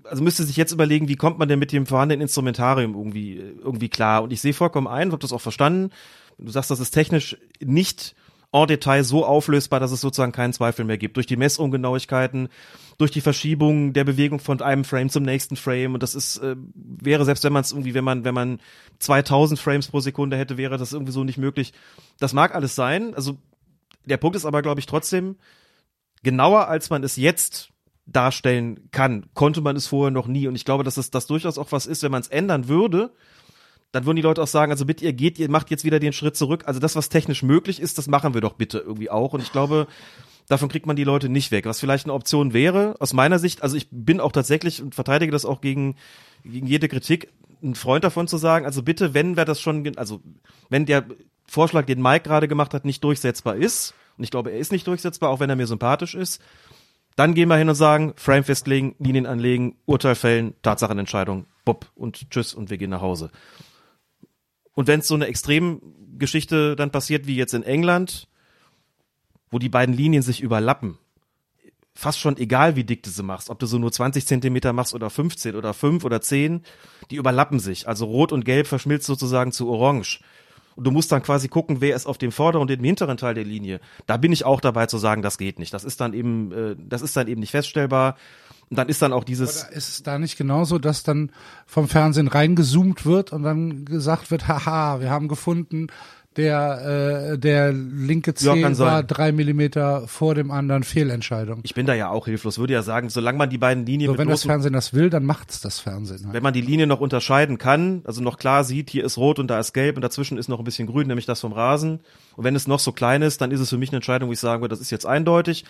also 0.09 0.23
müsste 0.23 0.43
sich 0.43 0.57
jetzt 0.57 0.71
überlegen, 0.71 1.07
wie 1.07 1.15
kommt 1.15 1.37
man 1.37 1.49
denn 1.49 1.59
mit 1.59 1.71
dem 1.71 1.85
vorhandenen 1.85 2.21
Instrumentarium 2.21 2.95
irgendwie, 2.95 3.35
irgendwie 3.35 3.89
klar? 3.89 4.23
Und 4.23 4.33
ich 4.33 4.41
sehe 4.41 4.53
vollkommen 4.53 4.87
ein, 4.87 5.11
habe 5.11 5.21
das 5.21 5.33
auch 5.33 5.41
verstanden. 5.41 5.91
Du 6.37 6.51
sagst, 6.51 6.69
das 6.71 6.79
ist 6.79 6.91
technisch 6.91 7.37
nicht 7.59 8.15
en 8.51 8.67
Detail 8.67 9.03
so 9.03 9.25
auflösbar, 9.25 9.79
dass 9.79 9.91
es 9.91 10.01
sozusagen 10.01 10.31
keinen 10.31 10.53
Zweifel 10.53 10.85
mehr 10.85 10.97
gibt. 10.97 11.17
Durch 11.17 11.25
die 11.25 11.35
Messungenauigkeiten, 11.35 12.49
durch 12.97 13.11
die 13.11 13.21
Verschiebung 13.21 13.93
der 13.93 14.03
Bewegung 14.03 14.39
von 14.39 14.61
einem 14.61 14.85
Frame 14.85 15.09
zum 15.09 15.23
nächsten 15.23 15.55
Frame. 15.55 15.95
Und 15.95 16.03
das 16.03 16.15
ist, 16.15 16.37
äh, 16.37 16.55
wäre 16.73 17.25
selbst 17.25 17.43
wenn 17.43 17.53
man 17.53 17.61
es 17.61 17.71
irgendwie, 17.71 17.93
wenn 17.93 18.03
man, 18.03 18.23
wenn 18.23 18.33
man 18.33 18.59
2000 18.99 19.59
Frames 19.59 19.87
pro 19.87 19.99
Sekunde 19.99 20.37
hätte, 20.37 20.57
wäre 20.57 20.77
das 20.77 20.93
irgendwie 20.93 21.11
so 21.11 21.23
nicht 21.23 21.37
möglich. 21.37 21.73
Das 22.19 22.33
mag 22.33 22.55
alles 22.55 22.75
sein. 22.75 23.13
Also 23.13 23.37
der 24.05 24.17
Punkt 24.17 24.35
ist 24.35 24.45
aber, 24.45 24.61
glaube 24.61 24.79
ich, 24.79 24.85
trotzdem 24.85 25.35
genauer, 26.23 26.67
als 26.67 26.89
man 26.89 27.03
es 27.03 27.17
jetzt 27.17 27.69
darstellen 28.05 28.89
kann, 28.91 29.25
konnte 29.33 29.59
man 29.59 29.75
es 29.75 29.87
vorher 29.87 30.11
noch 30.11 30.27
nie. 30.27 30.47
Und 30.47 30.55
ich 30.55 30.63
glaube, 30.63 30.85
dass 30.85 30.97
es 30.97 31.11
das 31.11 31.27
durchaus 31.27 31.57
auch 31.57 31.73
was 31.73 31.85
ist, 31.85 32.03
wenn 32.03 32.11
man 32.11 32.21
es 32.21 32.29
ändern 32.29 32.69
würde, 32.69 33.11
dann 33.91 34.05
würden 34.05 34.17
die 34.17 34.21
Leute 34.21 34.41
auch 34.41 34.47
sagen, 34.47 34.71
also 34.71 34.85
bitte, 34.85 35.05
ihr 35.05 35.13
geht, 35.13 35.39
ihr 35.39 35.49
macht 35.49 35.71
jetzt 35.71 35.83
wieder 35.83 35.99
den 35.99 36.13
Schritt 36.13 36.35
zurück. 36.35 36.63
Also 36.65 36.79
das, 36.79 36.95
was 36.95 37.09
technisch 37.09 37.43
möglich 37.43 37.79
ist, 37.79 37.97
das 37.97 38.07
machen 38.07 38.33
wir 38.33 38.41
doch 38.41 38.53
bitte 38.53 38.79
irgendwie 38.79 39.09
auch. 39.09 39.33
Und 39.33 39.41
ich 39.41 39.51
glaube, 39.51 39.87
davon 40.47 40.69
kriegt 40.69 40.85
man 40.85 40.95
die 40.95 41.03
Leute 41.03 41.29
nicht 41.29 41.51
weg. 41.51 41.65
Was 41.65 41.79
vielleicht 41.79 42.05
eine 42.05 42.13
Option 42.13 42.53
wäre, 42.53 42.95
aus 42.99 43.13
meiner 43.13 43.39
Sicht, 43.39 43.63
also 43.63 43.75
ich 43.75 43.87
bin 43.91 44.19
auch 44.19 44.31
tatsächlich 44.31 44.81
und 44.81 44.95
verteidige 44.95 45.31
das 45.31 45.45
auch 45.45 45.61
gegen, 45.61 45.95
gegen 46.43 46.67
jede 46.67 46.87
Kritik, 46.87 47.31
ein 47.63 47.75
Freund 47.75 48.03
davon 48.03 48.27
zu 48.27 48.37
sagen, 48.37 48.65
also 48.65 48.83
bitte, 48.83 49.13
wenn 49.13 49.35
wir 49.35 49.45
das 49.45 49.59
schon, 49.59 49.97
also 49.97 50.21
wenn 50.69 50.85
der 50.85 51.05
Vorschlag, 51.47 51.85
den 51.85 52.01
Mike 52.01 52.23
gerade 52.23 52.47
gemacht 52.47 52.73
hat, 52.73 52.85
nicht 52.85 53.03
durchsetzbar 53.03 53.55
ist, 53.55 53.93
und 54.17 54.23
ich 54.23 54.31
glaube, 54.31 54.51
er 54.51 54.57
ist 54.57 54.71
nicht 54.71 54.85
durchsetzbar, 54.87 55.29
auch 55.29 55.39
wenn 55.39 55.49
er 55.49 55.55
mir 55.55 55.67
sympathisch 55.67 56.15
ist, 56.15 56.41
dann 57.15 57.33
gehen 57.33 57.49
wir 57.49 57.55
hin 57.55 57.69
und 57.69 57.75
sagen, 57.75 58.13
Frame 58.15 58.43
festlegen, 58.43 58.95
Linien 58.99 59.25
anlegen, 59.25 59.75
Urteil 59.85 60.15
fällen, 60.15 60.53
Tatsachenentscheidung, 60.61 61.45
bupp 61.65 61.91
und 61.95 62.29
tschüss 62.29 62.53
und 62.53 62.69
wir 62.69 62.77
gehen 62.77 62.91
nach 62.91 63.01
Hause. 63.01 63.31
Und 64.77 64.85
wenn 64.85 64.99
es 64.99 65.07
so 65.07 65.15
eine 65.15 65.25
Extremgeschichte 65.25 66.75
dann 66.75 66.91
passiert 66.91 67.25
wie 67.25 67.35
jetzt 67.35 67.55
in 67.55 67.63
England, 67.63 68.27
wo 69.49 69.57
die 69.57 69.69
beiden 69.69 69.95
Linien 69.95 70.21
sich 70.21 70.39
überlappen, 70.39 70.99
fast 71.95 72.19
schon 72.19 72.37
egal, 72.37 72.75
wie 72.75 72.83
dick 72.83 73.01
du 73.01 73.09
sie 73.09 73.23
machst, 73.23 73.49
ob 73.49 73.57
du 73.57 73.65
so 73.65 73.79
nur 73.79 73.91
20 73.91 74.27
Zentimeter 74.27 74.73
machst 74.73 74.93
oder 74.93 75.09
15 75.09 75.55
oder 75.55 75.73
5 75.73 76.05
oder 76.05 76.21
10, 76.21 76.61
die 77.09 77.15
überlappen 77.15 77.57
sich. 77.57 77.87
Also 77.87 78.05
rot 78.05 78.31
und 78.31 78.45
gelb 78.45 78.67
verschmilzt 78.67 79.07
sozusagen 79.07 79.51
zu 79.51 79.67
orange. 79.67 80.19
Und 80.75 80.83
du 80.83 80.91
musst 80.91 81.11
dann 81.11 81.23
quasi 81.23 81.47
gucken, 81.47 81.81
wer 81.81 81.95
ist 81.95 82.05
auf 82.05 82.19
dem 82.19 82.31
vorderen 82.31 82.61
und 82.61 82.69
dem 82.69 82.83
hinteren 82.83 83.17
Teil 83.17 83.33
der 83.33 83.45
Linie. 83.45 83.79
Da 84.05 84.17
bin 84.17 84.31
ich 84.31 84.45
auch 84.45 84.61
dabei 84.61 84.85
zu 84.85 84.99
sagen, 84.99 85.23
das 85.23 85.39
geht 85.39 85.57
nicht. 85.57 85.73
Das 85.73 85.85
ist 85.85 86.01
dann 86.01 86.13
eben, 86.13 86.51
äh, 86.51 86.75
das 86.77 87.01
ist 87.01 87.17
dann 87.17 87.27
eben 87.27 87.39
nicht 87.39 87.49
feststellbar. 87.49 88.15
Und 88.69 88.77
dann 88.77 88.89
ist 88.89 89.01
dann 89.01 89.13
auch 89.13 89.23
dieses, 89.23 89.63
Oder 89.63 89.73
ist 89.73 89.89
es 89.89 90.03
da 90.03 90.19
nicht 90.19 90.37
genauso, 90.37 90.77
dass 90.77 91.03
dann 91.03 91.31
vom 91.65 91.87
Fernsehen 91.87 92.27
reingezoomt 92.27 93.05
wird 93.05 93.31
und 93.31 93.43
dann 93.43 93.85
gesagt 93.85 94.29
wird, 94.29 94.47
haha, 94.47 94.99
wir 94.99 95.09
haben 95.09 95.29
gefunden, 95.29 95.87
der, 96.37 97.31
äh, 97.33 97.37
der 97.37 97.73
linke 97.73 98.33
Ja, 98.37 98.53
Zeh 98.53 98.61
kann 98.61 98.77
war 98.77 99.03
drei 99.03 99.31
Millimeter 99.31 100.07
vor 100.07 100.35
dem 100.35 100.51
anderen 100.51 100.83
Fehlentscheidung. 100.83 101.61
ich 101.63 101.73
bin 101.73 101.85
da 101.85 101.93
ja 101.93 102.09
auch 102.09 102.25
hilflos, 102.25 102.59
würde 102.59 102.73
ja 102.73 102.83
sagen, 102.83 103.09
solange 103.09 103.37
man 103.37 103.49
die 103.49 103.57
beiden 103.57 103.85
Linien 103.85 104.11
So, 104.11 104.17
wenn 104.17 104.27
das 104.27 104.43
Fernsehen 104.43 104.73
das 104.73 104.93
will, 104.93 105.09
dann 105.09 105.25
macht's 105.25 105.61
das 105.61 105.79
Fernsehen. 105.79 106.25
Halt. 106.25 106.33
wenn 106.33 106.43
man 106.43 106.53
die 106.53 106.61
Linie 106.61 106.87
noch 106.87 107.01
unterscheiden 107.01 107.57
kann, 107.57 108.01
also 108.05 108.21
noch 108.21 108.37
klar 108.37 108.63
sieht, 108.63 108.89
hier 108.89 109.03
ist 109.03 109.17
rot 109.17 109.39
und 109.39 109.47
da 109.47 109.59
ist 109.59 109.73
gelb 109.73 109.95
und 109.95 110.01
dazwischen 110.01 110.37
ist 110.37 110.47
noch 110.47 110.59
ein 110.59 110.65
bisschen 110.65 110.87
grün, 110.87 111.07
nämlich 111.07 111.25
das 111.25 111.41
vom 111.41 111.53
Rasen. 111.53 111.99
Und 112.35 112.43
wenn 112.43 112.55
es 112.55 112.67
noch 112.67 112.79
so 112.79 112.91
klein 112.91 113.23
ist, 113.23 113.41
dann 113.41 113.51
ist 113.51 113.59
es 113.59 113.69
für 113.69 113.77
mich 113.77 113.89
eine 113.89 113.97
Entscheidung, 113.97 114.29
wo 114.29 114.33
ich 114.33 114.39
sagen 114.39 114.61
würde, 114.61 114.73
das 114.73 114.81
ist 114.81 114.91
jetzt 114.91 115.05
eindeutig. 115.05 115.65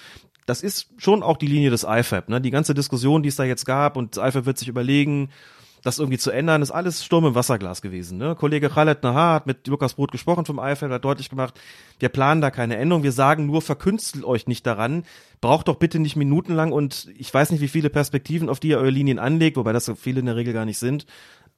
Das 0.45 0.61
ist 0.61 0.87
schon 0.97 1.23
auch 1.23 1.37
die 1.37 1.47
Linie 1.47 1.69
des 1.69 1.85
IFAB. 1.87 2.29
Ne? 2.29 2.41
Die 2.41 2.51
ganze 2.51 2.73
Diskussion, 2.73 3.23
die 3.23 3.29
es 3.29 3.35
da 3.37 3.43
jetzt 3.43 3.65
gab 3.65 3.97
und 3.97 4.17
das 4.17 4.27
IFAB 4.29 4.45
wird 4.45 4.57
sich 4.57 4.67
überlegen, 4.67 5.29
das 5.87 5.99
irgendwie 5.99 6.17
zu 6.17 6.31
ändern, 6.31 6.61
ist 6.61 6.71
alles 6.71 7.03
Sturm 7.03 7.25
im 7.25 7.35
Wasserglas 7.35 7.81
gewesen. 7.81 8.17
Ne? 8.17 8.35
Kollege 8.35 8.69
Khaled 8.69 9.03
Nahar 9.03 9.35
hat 9.35 9.47
mit 9.47 9.65
Lukas 9.67 9.93
Brot 9.93 10.11
gesprochen 10.11 10.45
vom 10.45 10.59
IFAB, 10.59 10.91
hat 10.91 11.05
deutlich 11.05 11.29
gemacht, 11.29 11.59
wir 11.99 12.09
planen 12.09 12.41
da 12.41 12.51
keine 12.51 12.77
Änderung, 12.77 13.03
wir 13.03 13.11
sagen 13.11 13.45
nur, 13.45 13.61
verkünstelt 13.61 14.25
euch 14.25 14.47
nicht 14.47 14.67
daran, 14.67 15.03
braucht 15.41 15.67
doch 15.67 15.75
bitte 15.75 15.99
nicht 15.99 16.15
minutenlang 16.15 16.71
und 16.71 17.07
ich 17.17 17.33
weiß 17.33 17.51
nicht, 17.51 17.61
wie 17.61 17.67
viele 17.67 17.89
Perspektiven, 17.89 18.49
auf 18.49 18.59
die 18.59 18.69
ihr 18.69 18.77
eure 18.77 18.89
Linien 18.89 19.17
anlegt, 19.17 19.57
wobei 19.57 19.73
das 19.73 19.85
so 19.85 19.95
viele 19.95 20.19
in 20.19 20.25
der 20.25 20.35
Regel 20.35 20.53
gar 20.53 20.65
nicht 20.65 20.77
sind, 20.77 21.05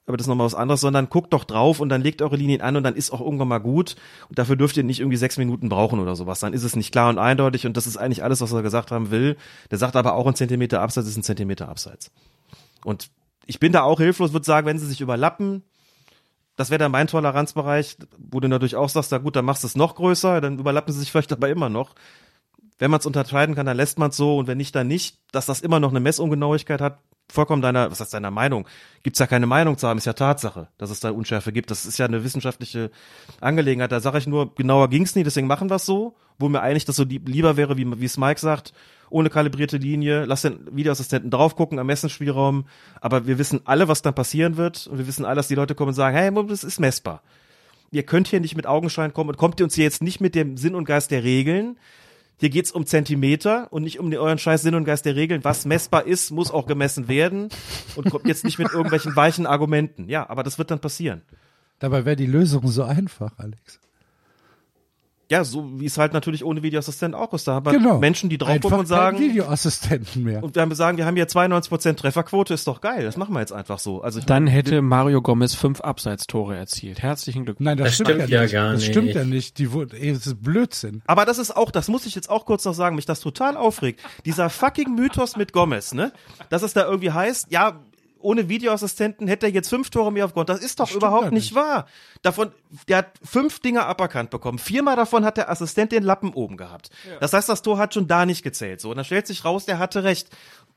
aber 0.05 0.17
das 0.17 0.25
ist 0.25 0.29
nochmal 0.29 0.45
was 0.45 0.55
anderes, 0.55 0.81
sondern 0.81 1.09
guckt 1.09 1.33
doch 1.33 1.43
drauf 1.43 1.79
und 1.79 1.89
dann 1.89 2.01
legt 2.01 2.21
eure 2.21 2.35
Linien 2.35 2.61
an 2.61 2.75
und 2.75 2.83
dann 2.83 2.95
ist 2.95 3.11
auch 3.11 3.21
irgendwann 3.21 3.47
mal 3.47 3.59
gut. 3.59 3.95
Und 4.27 4.39
dafür 4.39 4.55
dürft 4.55 4.75
ihr 4.75 4.83
nicht 4.83 4.99
irgendwie 4.99 5.17
sechs 5.17 5.37
Minuten 5.37 5.69
brauchen 5.69 5.99
oder 5.99 6.15
sowas. 6.15 6.39
Dann 6.39 6.53
ist 6.53 6.63
es 6.63 6.75
nicht 6.75 6.91
klar 6.91 7.09
und 7.09 7.19
eindeutig 7.19 7.67
und 7.67 7.77
das 7.77 7.85
ist 7.85 7.97
eigentlich 7.97 8.23
alles, 8.23 8.41
was 8.41 8.51
er 8.51 8.63
gesagt 8.63 8.89
haben 8.89 9.11
will. 9.11 9.37
Der 9.69 9.77
sagt 9.77 9.95
aber 9.95 10.15
auch 10.15 10.25
ein 10.25 10.33
Zentimeter 10.33 10.81
Abseits 10.81 11.07
ist 11.07 11.17
ein 11.17 11.21
Zentimeter 11.21 11.69
Abseits. 11.69 12.11
Und 12.83 13.11
ich 13.49 13.59
bin 13.59 13.71
da 13.71 13.81
auch 13.81 13.99
hilflos, 13.99 14.31
würde 14.31 14.45
sagen, 14.45 14.67
wenn 14.67 14.77
sie 14.77 14.85
sich 14.85 15.01
überlappen, 15.01 15.63
das 16.55 16.69
wäre 16.69 16.77
dann 16.77 16.91
mein 16.91 17.07
Toleranzbereich, 17.07 17.97
wo 18.19 18.39
du 18.39 18.47
natürlich 18.47 18.75
auch 18.75 18.89
sagst, 18.89 19.11
na 19.11 19.17
gut, 19.17 19.35
dann 19.35 19.45
machst 19.45 19.63
du 19.63 19.67
es 19.67 19.75
noch 19.75 19.95
größer, 19.95 20.39
dann 20.39 20.59
überlappen 20.59 20.93
sie 20.93 20.99
sich 20.99 21.11
vielleicht 21.11 21.31
aber 21.31 21.49
immer 21.49 21.67
noch. 21.67 21.95
Wenn 22.77 22.91
man 22.91 22.99
es 22.99 23.07
unterscheiden 23.07 23.55
kann, 23.55 23.65
dann 23.65 23.75
lässt 23.75 23.97
man 23.97 24.11
es 24.11 24.17
so 24.17 24.37
und 24.37 24.45
wenn 24.45 24.59
nicht, 24.59 24.75
dann 24.75 24.87
nicht. 24.87 25.17
Dass 25.31 25.47
das 25.47 25.61
immer 25.61 25.79
noch 25.79 25.89
eine 25.89 25.99
Messungenauigkeit 25.99 26.79
hat, 26.79 26.99
vollkommen 27.27 27.63
deiner, 27.63 27.89
was 27.89 27.99
heißt 27.99 28.13
deiner 28.13 28.29
Meinung? 28.29 28.67
Gibt's 29.01 29.19
ja 29.19 29.25
keine 29.25 29.47
Meinung 29.47 29.79
zu 29.79 29.87
haben, 29.87 29.97
ist 29.97 30.05
ja 30.05 30.13
Tatsache, 30.13 30.67
dass 30.77 30.91
es 30.91 30.99
da 30.99 31.09
Unschärfe 31.09 31.51
gibt. 31.51 31.71
Das 31.71 31.87
ist 31.87 31.97
ja 31.97 32.05
eine 32.05 32.23
wissenschaftliche 32.23 32.91
Angelegenheit. 33.41 33.91
Da 33.91 33.99
sage 33.99 34.19
ich 34.19 34.27
nur, 34.27 34.53
genauer 34.53 34.89
ging's 34.89 35.15
nie, 35.15 35.23
deswegen 35.23 35.47
machen 35.47 35.71
wir's 35.71 35.87
so, 35.87 36.15
wo 36.39 36.49
mir 36.49 36.61
eigentlich 36.61 36.85
das 36.85 36.95
so 36.95 37.03
lieb, 37.03 37.27
lieber 37.27 37.57
wäre, 37.57 37.77
wie, 37.77 37.99
wie 37.99 38.05
es 38.05 38.17
Mike 38.17 38.39
sagt, 38.39 38.73
ohne 39.09 39.29
kalibrierte 39.29 39.77
Linie, 39.77 40.25
lass 40.25 40.43
den 40.43 40.59
Videoassistenten 40.75 41.31
drauf 41.31 41.55
gucken, 41.55 41.77
Ermessensspielraum, 41.77 42.65
aber 43.01 43.27
wir 43.27 43.37
wissen 43.37 43.61
alle, 43.65 43.87
was 43.87 44.01
dann 44.01 44.13
passieren 44.13 44.57
wird 44.57 44.87
und 44.87 44.97
wir 44.97 45.07
wissen 45.07 45.25
alle, 45.25 45.35
dass 45.35 45.47
die 45.47 45.55
Leute 45.55 45.75
kommen 45.75 45.89
und 45.89 45.95
sagen, 45.95 46.15
hey, 46.15 46.31
das 46.47 46.63
ist 46.63 46.79
messbar. 46.79 47.21
Ihr 47.91 48.03
könnt 48.03 48.27
hier 48.27 48.39
nicht 48.39 48.55
mit 48.55 48.67
Augenschein 48.67 49.13
kommen 49.13 49.31
und 49.31 49.37
kommt 49.37 49.59
ihr 49.59 49.65
uns 49.65 49.75
hier 49.75 49.83
jetzt 49.83 50.03
nicht 50.03 50.21
mit 50.21 50.35
dem 50.35 50.57
Sinn 50.57 50.75
und 50.75 50.85
Geist 50.85 51.11
der 51.11 51.23
Regeln, 51.23 51.77
hier 52.39 52.49
geht's 52.49 52.71
um 52.71 52.85
Zentimeter 52.85 53.67
und 53.71 53.83
nicht 53.83 53.99
um 53.99 54.09
den 54.09 54.19
euren 54.19 54.37
scheiß 54.37 54.61
Sinn 54.61 54.73
und 54.73 54.85
Geist 54.85 55.05
der 55.05 55.15
Regeln. 55.15 55.43
Was 55.43 55.65
messbar 55.65 56.05
ist, 56.05 56.31
muss 56.31 56.51
auch 56.51 56.67
gemessen 56.67 57.09
werden 57.09 57.49
und 57.95 58.09
kommt 58.09 58.27
jetzt 58.27 58.45
nicht 58.45 58.57
mit 58.59 58.71
irgendwelchen 58.71 59.13
weichen 59.17 59.45
Argumenten. 59.45 60.07
Ja, 60.07 60.29
aber 60.29 60.43
das 60.43 60.57
wird 60.57 60.71
dann 60.71 60.79
passieren. 60.79 61.21
Dabei 61.79 62.05
wäre 62.05 62.15
die 62.15 62.25
Lösung 62.25 62.65
so 62.69 62.83
einfach, 62.83 63.33
Alex. 63.39 63.81
Ja, 65.31 65.43
so 65.43 65.69
wie 65.79 65.85
es 65.85 65.97
halt 65.97 66.13
natürlich 66.13 66.43
ohne 66.43 66.63
Videoassistent 66.63 67.13
auch 67.13 67.33
ist. 67.33 67.47
Da 67.47 67.53
haben 67.53 67.65
wir 67.65 67.73
Genau. 67.73 67.99
Menschen, 67.99 68.29
die 68.29 68.37
drauf 68.39 68.59
gucken 68.61 68.79
und 68.79 68.85
sagen, 68.87 69.19
Videoassistenten 69.19 70.23
mehr. 70.23 70.43
und 70.43 70.55
wir 70.55 70.75
sagen, 70.75 70.97
wir 70.97 71.05
haben 71.05 71.15
hier 71.15 71.27
92% 71.27 71.95
Trefferquote, 71.97 72.53
ist 72.53 72.65
doch 72.67 72.81
geil. 72.81 73.03
Das 73.03 73.15
machen 73.17 73.33
wir 73.33 73.39
jetzt 73.39 73.53
einfach 73.53 73.79
so. 73.79 74.01
Also 74.01 74.19
Dann 74.21 74.47
hätte 74.47 74.81
Mario 74.81 75.21
Gomez 75.21 75.53
fünf 75.53 75.81
Abseitstore 75.81 76.57
erzielt. 76.57 77.01
Herzlichen 77.01 77.45
Glückwunsch. 77.45 77.65
Nein, 77.65 77.77
das, 77.77 77.87
Das 77.87 77.95
stimmt, 77.95 78.09
stimmt 78.09 78.29
ja 78.29 78.37
ja 78.37 78.41
nicht. 78.43 78.53
gar 78.53 78.73
das 78.73 78.85
stimmt 78.85 79.05
nicht. 79.05 79.15
ja 79.15 79.23
nicht. 79.23 79.57
Die 79.59 79.71
wurde, 79.71 79.97
ey, 79.99 80.13
das 80.13 80.25
ist 80.27 80.41
Blödsinn. 80.41 81.01
Aber 81.05 81.25
das 81.25 81.37
ist 81.37 81.55
auch, 81.55 81.71
das 81.71 81.87
muss 81.89 82.05
ich 82.05 82.15
jetzt 82.15 82.29
auch 82.29 82.45
kurz 82.45 82.65
noch 82.65 82.73
sagen, 82.73 82.95
mich 82.95 83.05
das 83.05 83.19
total 83.19 83.55
aufregt. 83.55 84.01
Dieser 84.25 84.49
fucking 84.49 84.95
Mythos 84.95 85.35
mit 85.35 85.53
Gomez, 85.53 85.93
ne? 85.93 86.11
Dass 86.49 86.63
es 86.63 86.73
da 86.73 86.85
irgendwie 86.85 87.11
heißt, 87.11 87.51
ja, 87.51 87.79
ohne 88.19 88.49
Videoassistenten 88.49 89.27
hätte 89.27 89.47
er 89.47 89.51
jetzt 89.51 89.69
fünf 89.69 89.89
Tore 89.89 90.11
mehr 90.11 90.25
auf 90.25 90.33
Grund. 90.33 90.49
Das 90.49 90.59
ist 90.59 90.79
doch 90.79 90.87
stimmt 90.87 91.03
überhaupt 91.03 91.25
ja 91.25 91.31
nicht 91.31 91.55
wahr. 91.55 91.87
Davon, 92.21 92.51
der 92.87 92.97
hat 92.97 93.07
fünf 93.23 93.59
Dinger 93.59 93.85
aberkannt 93.87 94.29
bekommen. 94.29 94.59
Viermal 94.59 94.95
davon 94.95 95.25
hat 95.25 95.37
der 95.37 95.49
Assistent 95.49 95.91
den 95.91 96.03
Lappen 96.03 96.33
oben 96.33 96.57
gehabt. 96.57 96.89
Das 97.19 97.33
heißt, 97.33 97.49
das 97.49 97.61
Tor 97.61 97.77
hat 97.77 97.93
schon 97.93 98.07
da 98.07 98.25
nicht 98.25 98.43
gezählt. 98.43 98.81
So, 98.81 98.89
und 98.89 98.97
dann 98.97 99.05
stellt 99.05 99.27
sich 99.27 99.45
raus, 99.45 99.65
der 99.65 99.79
hatte 99.79 100.03
recht. 100.03 100.29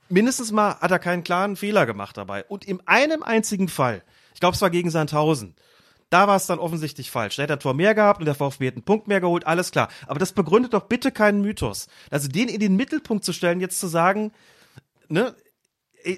Mindestens 0.09 0.53
mal 0.53 0.77
hat 0.81 0.91
er 0.91 0.99
keinen 0.99 1.25
klaren 1.25 1.57
Fehler 1.57 1.87
gemacht 1.87 2.17
dabei. 2.17 2.45
Und 2.45 2.65
in 2.65 2.81
einem 2.87 3.23
einzigen 3.23 3.69
Fall, 3.69 4.03
ich 4.35 4.41
glaube, 4.41 4.55
es 4.55 4.63
war 4.63 4.71
gegen 4.71 4.91
Sandhausen, 4.91 5.55
da 6.11 6.29
war 6.29 6.37
es 6.37 6.47
dann 6.47 6.59
offensichtlich 6.59 7.11
falsch. 7.11 7.37
Da 7.37 7.45
hätte 7.45 7.55
er 7.55 7.57
ein 7.57 7.61
Tor 7.61 7.73
mehr 7.73 7.95
gehabt 7.95 8.21
und 8.21 8.27
der 8.27 8.35
VfB 8.35 8.67
hätte 8.67 8.77
einen 8.77 8.85
Punkt 8.85 9.09
mehr 9.09 9.23
geholt, 9.23 9.47
alles 9.47 9.71
klar. 9.71 9.89
Aber 10.07 10.19
das 10.19 10.33
begründet 10.33 10.75
doch 10.75 10.83
bitte 10.83 11.11
keinen 11.11 11.41
Mythos. 11.41 11.89
Also 12.11 12.29
den 12.29 12.49
in 12.49 12.61
den 12.61 12.77
Mittelpunkt 12.77 13.25
zu 13.25 13.33
stellen, 13.33 13.61
jetzt 13.61 13.81
zu 13.81 13.87
sagen, 13.87 14.31
ne, 15.09 15.35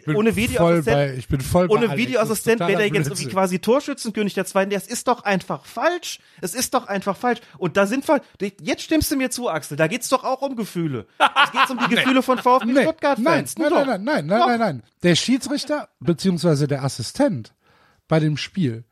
bin 0.05 0.17
ohne 0.17 0.35
Videoassistent, 0.37 0.97
bei- 0.97 1.15
ich 1.15 1.29
bin 1.29 1.41
voll 1.41 1.67
ohne. 1.71 1.97
Videoassistent 1.97 2.61
wäre 2.61 2.77
der 2.77 2.87
jetzt 2.89 3.07
irgendwie 3.09 3.27
quasi 3.29 3.59
Torschützenkönig 3.59 4.35
der 4.35 4.45
zweiten. 4.47 4.71
Das 4.71 4.87
ist 4.87 5.09
doch 5.09 5.25
einfach 5.25 5.65
falsch. 5.67 6.19
Es 6.41 6.55
ist 6.55 6.75
doch 6.75 6.87
einfach 6.87 7.17
falsch. 7.17 7.41
Und 7.59 7.77
da 7.77 7.87
sind 7.87 8.07
wir, 8.09 8.21
jetzt 8.61 8.83
stimmst 8.83 9.11
du 9.11 9.17
mir 9.17 9.31
zu, 9.31 9.49
Axel. 9.49 9.77
Da 9.77 9.87
geht's 9.87 10.09
doch 10.09 10.25
auch 10.25 10.43
um 10.43 10.57
Gefühle. 10.57 11.07
Es 11.19 11.53
geht 11.53 11.71
um 11.71 11.79
die 11.79 11.89
Gefühle 11.95 12.23
von 12.23 12.39
VfB 12.39 12.67
Nee, 12.67 12.73
nein, 12.73 12.83
Stuttgart-Fans. 12.85 13.59
nein, 13.59 13.71
nein, 13.73 13.87
nein, 13.87 14.05
nein, 14.05 14.27
nein, 14.27 14.39
Doch. 14.41 14.47
nein, 14.47 14.59
nein. 14.61 14.83
Der 15.03 15.15
Schiedsrichter 15.15 15.89
beziehungsweise 16.01 16.67
der 16.69 16.83
Assistent 16.85 17.55
bei 18.09 18.21
dem 18.21 18.37
Spiel 18.37 18.85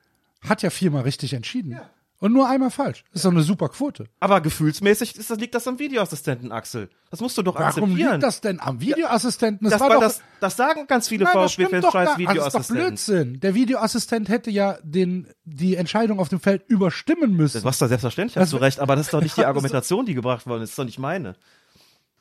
hat 0.46 0.62
ja 0.62 0.70
viermal 0.70 1.02
richtig 1.02 1.32
entschieden. 1.34 1.78
Und 2.22 2.32
nur 2.32 2.48
einmal 2.48 2.70
falsch. 2.70 3.02
Das 3.10 3.16
ist 3.16 3.24
doch 3.24 3.32
eine 3.32 3.42
super 3.42 3.68
Quote. 3.68 4.04
Aber 4.20 4.40
gefühlsmäßig 4.40 5.16
ist 5.16 5.28
das, 5.28 5.38
liegt 5.40 5.56
das 5.56 5.66
am 5.66 5.80
Videoassistenten, 5.80 6.52
Axel. 6.52 6.88
Das 7.10 7.20
musst 7.20 7.36
du 7.36 7.42
doch 7.42 7.56
Warum 7.56 7.66
akzeptieren. 7.66 8.12
liegt 8.12 8.22
das 8.22 8.40
denn 8.40 8.60
am 8.60 8.80
Videoassistenten? 8.80 9.68
das, 9.68 9.80
war 9.80 9.88
war 9.88 9.96
doch, 9.96 10.02
das, 10.02 10.22
das 10.38 10.56
sagen 10.56 10.86
ganz 10.86 11.08
viele 11.08 11.24
das 11.24 11.32
VfB-Fans, 11.32 11.82
doch 11.84 11.90
scheiß 11.92 12.08
gar, 12.16 12.28
also 12.28 12.40
das 12.40 12.46
ist 12.46 12.54
doch 12.54 12.60
Videoassistenten. 12.76 12.86
Blödsinn. 12.86 13.40
Der 13.40 13.54
Videoassistent 13.56 14.28
hätte 14.28 14.50
ja 14.52 14.78
den, 14.84 15.26
die 15.42 15.74
Entscheidung 15.74 16.20
auf 16.20 16.28
dem 16.28 16.38
Feld 16.38 16.62
überstimmen 16.68 17.34
müssen. 17.34 17.54
Das 17.56 17.64
war 17.64 17.72
da 17.72 17.88
selbstverständlich, 17.88 18.36
hast 18.36 18.52
Das- 18.52 18.58
du 18.58 18.64
recht, 18.64 18.78
aber 18.78 18.94
das 18.94 19.06
ist 19.06 19.12
doch 19.14 19.20
nicht 19.20 19.36
die 19.36 19.44
Argumentation, 19.44 20.06
die 20.06 20.14
gebracht 20.14 20.46
worden 20.46 20.62
ist, 20.62 20.68
das 20.68 20.72
ist 20.74 20.78
doch 20.78 20.84
nicht 20.84 21.00
meine. 21.00 21.34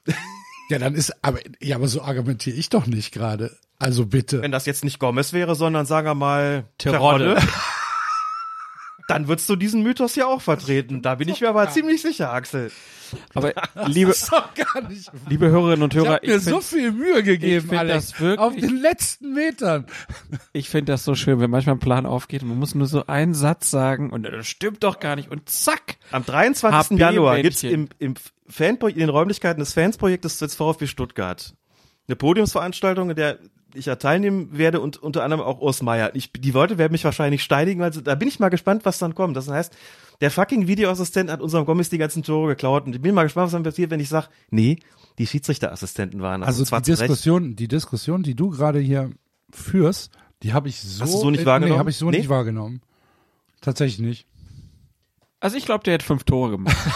Ja, 0.69 0.79
dann 0.79 0.95
ist, 0.95 1.13
aber, 1.21 1.39
ja, 1.59 1.75
aber 1.75 1.89
so 1.89 2.01
argumentiere 2.01 2.55
ich 2.55 2.69
doch 2.69 2.85
nicht 2.87 3.11
gerade. 3.11 3.57
Also 3.77 4.05
bitte. 4.05 4.41
Wenn 4.41 4.53
das 4.53 4.65
jetzt 4.65 4.85
nicht 4.85 4.99
Gomez 4.99 5.33
wäre, 5.33 5.53
sondern 5.53 5.85
sagen 5.85 6.07
wir 6.07 6.15
mal 6.15 6.63
Terodde. 6.77 7.35
Terodde, 7.35 7.47
dann 9.11 9.27
würdest 9.27 9.49
du 9.49 9.55
diesen 9.55 9.83
Mythos 9.83 10.15
ja 10.15 10.25
auch 10.27 10.41
vertreten. 10.41 11.01
Da 11.01 11.15
bin 11.15 11.27
ich 11.29 11.41
mir 11.41 11.49
aber 11.49 11.69
ziemlich 11.69 12.01
sicher, 12.01 12.31
Axel. 12.31 12.71
Aber 13.33 13.53
liebe, 13.87 14.11
ist 14.11 14.31
doch 14.31 14.53
gar 14.53 14.87
nicht. 14.87 15.11
liebe 15.29 15.49
Hörerinnen 15.49 15.83
und 15.83 15.93
Ich 15.93 15.99
Hörer, 15.99 16.13
habe 16.15 16.27
mir 16.27 16.35
ich 16.37 16.43
so 16.43 16.61
finde 16.61 16.63
viel 16.83 16.91
Mühe 16.93 17.23
gegeben, 17.23 17.67
find 17.67 17.79
Alex. 17.81 18.11
das 18.11 18.19
wirklich- 18.21 18.39
auf 18.39 18.55
den 18.55 18.77
letzten 18.77 19.33
Metern. 19.33 19.85
ich 20.53 20.69
find 20.69 20.87
das 20.87 21.03
so 21.03 21.13
schön, 21.15 21.39
wenn 21.41 21.49
manchmal 21.49 21.75
ein 21.75 21.79
Plan 21.79 22.05
aufgeht 22.05 22.41
und 22.43 22.49
man 22.49 22.57
muss 22.59 22.73
nur 22.73 22.87
so 22.87 23.05
einen 23.07 23.33
Satz 23.33 23.69
sagen 23.69 24.11
und 24.11 24.23
das 24.23 24.47
stimmt 24.47 24.83
doch 24.83 24.99
gar 25.01 25.15
nicht 25.17 25.29
und 25.29 25.49
zack. 25.49 25.97
Am 26.11 26.25
23. 26.25 26.91
HB 26.91 26.99
Januar 26.99 27.41
gibt's 27.41 27.63
im, 27.63 27.89
im 27.99 28.13
Fanpro 28.47 28.87
in 28.87 28.99
den 28.99 29.09
Räumlichkeiten 29.09 29.59
des 29.59 29.73
Fansprojektes 29.73 30.37
des 30.37 30.55
VfB 30.55 30.87
Stuttgart 30.87 31.53
eine 32.07 32.15
Podiumsveranstaltung, 32.15 33.09
in 33.11 33.15
der 33.15 33.39
ich 33.73 33.85
ja 33.85 33.95
teilnehmen 33.95 34.57
werde 34.57 34.81
und 34.81 35.01
unter 35.01 35.23
anderem 35.23 35.41
auch 35.43 35.61
Urs 35.61 35.81
Meier. 35.81 36.11
Ich, 36.13 36.31
die 36.33 36.51
Leute 36.51 36.77
werden 36.77 36.91
mich 36.91 37.05
wahrscheinlich 37.05 37.41
steinigen, 37.41 37.81
also 37.81 38.01
da 38.01 38.15
bin 38.15 38.27
ich 38.27 38.39
mal 38.39 38.49
gespannt, 38.49 38.83
was 38.83 38.97
dann 38.97 39.15
kommt. 39.15 39.37
Das 39.37 39.47
heißt, 39.47 39.73
der 40.19 40.29
fucking 40.29 40.67
Videoassistent 40.67 41.31
hat 41.31 41.41
unserem 41.41 41.65
Gommis 41.65 41.89
die 41.89 41.97
ganzen 41.97 42.21
Tore 42.23 42.49
geklaut 42.49 42.85
und 42.85 42.95
ich 42.95 43.01
bin 43.01 43.15
mal 43.15 43.23
gespannt, 43.23 43.45
was 43.45 43.53
dann 43.53 43.63
passiert, 43.63 43.89
wenn 43.89 43.99
ich 44.01 44.09
sage, 44.09 44.27
nee, 44.49 44.77
die 45.17 45.25
Schiedsrichterassistenten 45.27 46.21
waren. 46.21 46.43
Also 46.43 46.65
zwar 46.65 46.81
die 46.81 46.91
Recht. 46.91 47.03
Diskussion, 47.03 47.55
die 47.55 47.67
Diskussion, 47.67 48.23
die 48.23 48.35
du 48.35 48.49
gerade 48.49 48.79
hier 48.79 49.11
führst, 49.51 50.11
die 50.43 50.53
habe 50.53 50.67
ich 50.67 50.81
so, 50.81 51.03
Hast 51.03 51.13
du 51.13 51.17
so 51.19 51.29
nicht 51.31 51.45
wahrgenommen? 51.45 51.73
Nee, 51.75 51.79
habe 51.79 51.89
ich 51.91 51.97
so 51.97 52.09
Nee? 52.11 52.17
nicht 52.17 52.29
wahrgenommen. 52.29 52.81
Tatsächlich 53.61 53.99
nicht. 53.99 54.27
Also 55.41 55.57
ich 55.57 55.65
glaube, 55.65 55.83
der 55.83 55.95
hat 55.95 56.03
fünf 56.03 56.23
Tore 56.23 56.51
gemacht. 56.51 56.77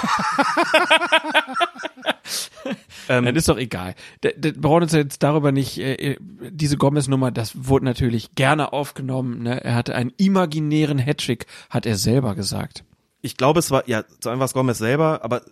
Ähm, 3.08 3.26
Nein, 3.26 3.36
ist 3.36 3.48
doch 3.50 3.58
egal. 3.58 3.94
Der 4.24 4.52
braucht 4.54 4.82
uns 4.82 4.92
jetzt 4.92 5.22
darüber 5.22 5.52
nicht, 5.52 5.78
äh, 5.78 5.94
äh, 5.94 6.18
diese 6.50 6.78
Gomez-Nummer, 6.78 7.30
das 7.30 7.68
wurde 7.68 7.86
natürlich 7.86 8.34
gerne 8.34 8.74
aufgenommen. 8.74 9.44
Ne? 9.44 9.64
Er 9.64 9.76
hatte 9.76 9.94
einen 9.94 10.12
imaginären 10.18 10.98
Hattrick, 10.98 11.46
hat 11.70 11.86
er 11.86 11.98
selber 11.98 12.34
gesagt. 12.34 12.84
ich 13.22 13.38
glaube, 13.38 13.60
es 13.60 13.72
war, 13.72 13.88
ja, 13.88 14.04
zu 14.20 14.30
einem 14.30 14.40
war 14.40 14.46
es 14.46 14.54
Gomez 14.54 14.80
selber, 14.80 15.24
aber 15.24 15.44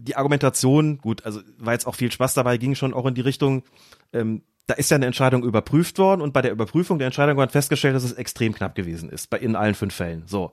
die 0.00 0.16
Argumentation, 0.16 0.98
gut, 0.98 1.26
also 1.26 1.40
war 1.58 1.72
jetzt 1.72 1.86
auch 1.86 1.94
viel 1.94 2.12
Spaß 2.12 2.34
dabei, 2.34 2.56
ging 2.56 2.74
schon 2.74 2.94
auch 2.94 3.06
in 3.06 3.14
die 3.14 3.20
Richtung, 3.20 3.64
ähm, 4.12 4.42
da 4.66 4.74
ist 4.74 4.90
ja 4.90 4.96
eine 4.96 5.06
Entscheidung 5.06 5.44
überprüft 5.44 5.98
worden 5.98 6.20
und 6.20 6.32
bei 6.32 6.42
der 6.42 6.52
Überprüfung 6.52 6.98
der 6.98 7.06
Entscheidung 7.06 7.36
wurde 7.36 7.52
festgestellt, 7.52 7.94
dass 7.94 8.04
es 8.04 8.12
extrem 8.12 8.54
knapp 8.54 8.74
gewesen 8.74 9.10
ist, 9.10 9.30
bei 9.30 9.38
in 9.38 9.56
allen 9.56 9.74
fünf 9.74 9.94
Fällen. 9.94 10.24
So. 10.26 10.52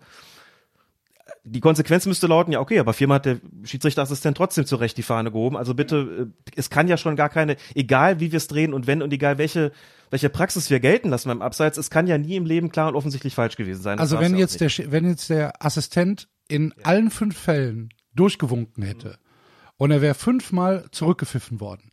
Die 1.46 1.60
Konsequenz 1.60 2.06
müsste 2.06 2.28
lauten, 2.28 2.54
ja 2.54 2.60
okay, 2.60 2.80
aber 2.80 2.94
viermal 2.94 3.16
hat 3.16 3.26
der 3.26 3.40
Schiedsrichterassistent 3.64 4.38
trotzdem 4.38 4.66
zurecht 4.66 4.98
die 4.98 5.04
Fahne 5.04 5.32
gehoben. 5.32 5.58
Also 5.58 5.74
bitte, 5.74 6.32
äh, 6.46 6.52
es 6.56 6.70
kann 6.70 6.88
ja 6.88 6.98
schon 6.98 7.16
gar 7.16 7.30
keine, 7.30 7.58
egal 7.76 8.20
wie 8.20 8.32
wir 8.32 8.38
es 8.38 8.48
drehen 8.48 8.74
und 8.74 8.88
wenn 8.88 9.02
und 9.02 9.12
egal 9.12 9.38
welche 9.38 9.72
welche 10.10 10.30
Praxis 10.30 10.70
wir 10.70 10.80
gelten 10.80 11.10
lassen 11.10 11.30
beim 11.30 11.42
Abseits, 11.42 11.76
es 11.80 11.90
kann 11.90 12.06
ja 12.06 12.20
nie 12.20 12.36
im 12.36 12.46
Leben 12.46 12.70
klar 12.70 12.88
und 12.88 12.96
offensichtlich 12.96 13.34
falsch 13.34 13.56
gewesen 13.56 13.82
sein. 13.82 13.98
Das 13.98 14.12
Also 14.12 14.20
wenn 14.20 14.34
ja 14.34 14.40
jetzt 14.42 14.62
der, 14.62 14.70
wenn 14.92 15.08
jetzt 15.08 15.32
der 15.32 15.66
Assistent 15.66 16.30
in 16.48 16.72
allen 16.84 17.10
fünf 17.10 17.36
Fällen 17.36 17.90
durchgewunken 18.14 18.84
hätte 18.84 19.18
und 19.78 19.90
er 19.90 20.04
wäre 20.04 20.14
fünfmal 20.14 20.86
zurückgepfiffen 20.92 21.60
worden, 21.60 21.90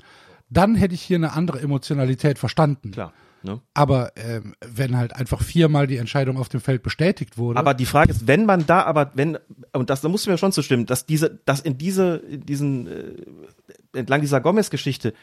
dann 0.51 0.75
hätte 0.75 0.95
ich 0.95 1.01
hier 1.01 1.17
eine 1.17 1.33
andere 1.33 1.61
Emotionalität 1.61 2.39
verstanden. 2.39 2.91
klar. 2.91 3.15
Ne? 3.43 3.61
Aber 3.75 4.13
ähm, 4.17 4.55
wenn 4.61 4.97
halt 4.97 5.15
einfach 5.15 5.43
viermal 5.43 5.87
die 5.87 5.97
Entscheidung 5.97 6.37
auf 6.37 6.49
dem 6.49 6.61
Feld 6.61 6.83
bestätigt 6.83 7.39
wurde, 7.39 7.59
Aber 7.59 7.75
die 7.75 7.87
Frage 7.87 8.11
ist, 8.11 8.27
wenn 8.27 8.45
man 8.45 8.67
da 8.67 8.83
aber, 8.83 9.13
wenn, 9.15 9.39
und 9.73 9.91
das, 9.91 10.03
da 10.03 10.09
musst 10.09 10.27
du 10.27 10.31
mir 10.31 10.39
schon 10.39 10.53
zustimmen, 10.53 10.87
dass 10.87 11.07
diese, 11.07 11.41
dass 11.47 11.61
in 11.61 11.79
diese, 11.79 12.17
in 12.17 12.45
diesen, 12.45 12.87
äh, 12.87 13.99
entlang 13.99 14.21
dieser 14.21 14.41
Gomez-Geschichte 14.41 15.15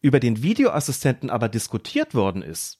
über 0.00 0.20
den 0.20 0.42
Videoassistenten 0.42 1.28
aber 1.28 1.48
diskutiert 1.48 2.14
worden 2.14 2.42
ist, 2.42 2.78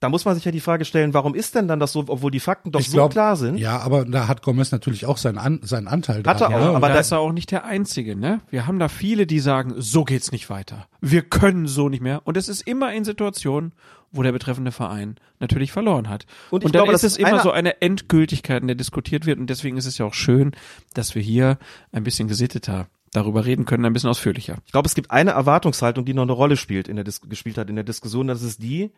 da 0.00 0.10
muss 0.10 0.24
man 0.26 0.34
sich 0.34 0.44
ja 0.44 0.52
die 0.52 0.60
Frage 0.60 0.84
stellen, 0.84 1.14
warum 1.14 1.34
ist 1.34 1.54
denn 1.54 1.68
dann 1.68 1.80
das 1.80 1.92
so, 1.92 2.04
obwohl 2.08 2.30
die 2.30 2.40
Fakten 2.40 2.70
doch 2.70 2.80
ich 2.80 2.90
so 2.90 3.08
klar 3.08 3.36
sind? 3.36 3.56
Ja, 3.56 3.78
aber 3.78 4.04
da 4.04 4.28
hat 4.28 4.42
Gomez 4.42 4.70
natürlich 4.70 5.06
auch 5.06 5.16
seinen, 5.16 5.38
An 5.38 5.60
seinen 5.62 5.88
Anteil 5.88 6.18
Hat 6.26 6.40
er 6.40 6.48
dran. 6.48 6.54
auch, 6.54 6.60
ja. 6.60 6.72
Aber 6.74 6.88
da 6.88 6.98
ist 6.98 7.12
er 7.12 7.20
auch 7.20 7.32
nicht 7.32 7.50
der 7.50 7.64
Einzige, 7.64 8.14
ne? 8.14 8.40
Wir 8.50 8.66
haben 8.66 8.78
da 8.78 8.88
viele, 8.88 9.26
die 9.26 9.40
sagen, 9.40 9.74
so 9.78 10.04
geht's 10.04 10.32
nicht 10.32 10.50
weiter. 10.50 10.86
Wir 11.00 11.22
können 11.22 11.66
so 11.66 11.88
nicht 11.88 12.02
mehr. 12.02 12.20
Und 12.24 12.36
es 12.36 12.48
ist 12.48 12.62
immer 12.62 12.92
in 12.92 13.04
Situationen, 13.04 13.72
wo 14.12 14.22
der 14.22 14.32
betreffende 14.32 14.70
Verein 14.70 15.16
natürlich 15.40 15.72
verloren 15.72 16.08
hat. 16.10 16.26
Und 16.50 16.64
Und, 16.64 16.64
ich 16.66 16.72
dann 16.72 16.84
glaube, 16.84 16.92
ist 16.92 17.02
das 17.02 17.12
es 17.12 17.18
ist 17.18 17.28
immer 17.28 17.40
so 17.42 17.50
eine 17.50 17.80
Endgültigkeit, 17.80 18.60
in 18.60 18.68
der 18.68 18.76
diskutiert 18.76 19.24
wird. 19.24 19.38
Und 19.38 19.48
deswegen 19.48 19.78
ist 19.78 19.86
es 19.86 19.96
ja 19.98 20.04
auch 20.04 20.14
schön, 20.14 20.52
dass 20.94 21.14
wir 21.14 21.22
hier 21.22 21.58
ein 21.92 22.04
bisschen 22.04 22.28
gesitteter 22.28 22.86
darüber 23.12 23.46
reden 23.46 23.64
können, 23.64 23.86
ein 23.86 23.92
bisschen 23.94 24.10
ausführlicher. 24.10 24.58
Ich 24.66 24.72
glaube, 24.72 24.86
es 24.86 24.94
gibt 24.94 25.10
eine 25.10 25.30
Erwartungshaltung, 25.30 26.04
die 26.04 26.12
noch 26.12 26.22
eine 26.22 26.32
Rolle 26.32 26.56
spielt 26.58 26.86
in 26.86 26.96
der 26.96 27.04
Dis 27.04 27.22
gespielt 27.22 27.56
hat 27.56 27.70
in 27.70 27.76
der 27.76 27.84
Diskussion. 27.84 28.26
Das 28.26 28.42
ist 28.42 28.62
die, 28.62 28.92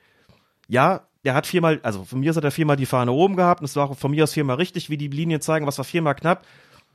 ja, 0.69 1.09
der 1.25 1.35
hat 1.35 1.47
viermal, 1.47 1.81
also 1.83 2.05
von 2.05 2.21
mir 2.21 2.31
aus 2.31 2.37
hat 2.37 2.45
er 2.45 2.51
viermal 2.51 2.77
die 2.77 2.87
Fahne 2.87 3.13
oben 3.13 3.37
gehabt 3.37 3.61
und 3.61 3.65
es 3.65 3.77
war 3.77 3.91
auch 3.91 3.99
von 3.99 4.11
mir 4.11 4.25
aus 4.25 4.33
viermal 4.33 4.57
richtig, 4.57 4.89
wie 4.89 4.97
die 4.97 5.09
Linien 5.09 5.41
zeigen, 5.41 5.67
was 5.67 5.79
war 5.79 5.85
viermal 5.85 6.15
knapp. 6.15 6.47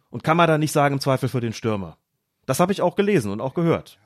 Und 0.09 0.23
kann 0.23 0.37
man 0.37 0.47
da 0.47 0.57
nicht 0.57 0.71
sagen, 0.71 0.93
im 0.93 1.01
Zweifel 1.01 1.27
für 1.27 1.41
den 1.41 1.53
Stürmer. 1.53 1.97
Das 2.45 2.59
habe 2.59 2.71
ich 2.71 2.81
auch 2.81 2.95
gelesen 2.95 3.31
und 3.31 3.41
auch 3.41 3.53
gehört. 3.53 3.97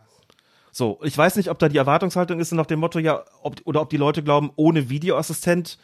So, 0.71 0.99
ich 1.03 1.17
weiß 1.17 1.35
nicht, 1.35 1.49
ob 1.49 1.59
da 1.59 1.69
die 1.69 1.77
Erwartungshaltung 1.77 2.39
ist 2.39 2.51
nach 2.53 2.65
dem 2.65 2.79
Motto, 2.79 2.99
ja, 2.99 3.23
ob, 3.41 3.55
oder 3.65 3.81
ob 3.81 3.89
die 3.89 3.97
Leute 3.97 4.23
glauben, 4.23 4.51
ohne 4.55 4.89
Videoassistent 4.89 5.77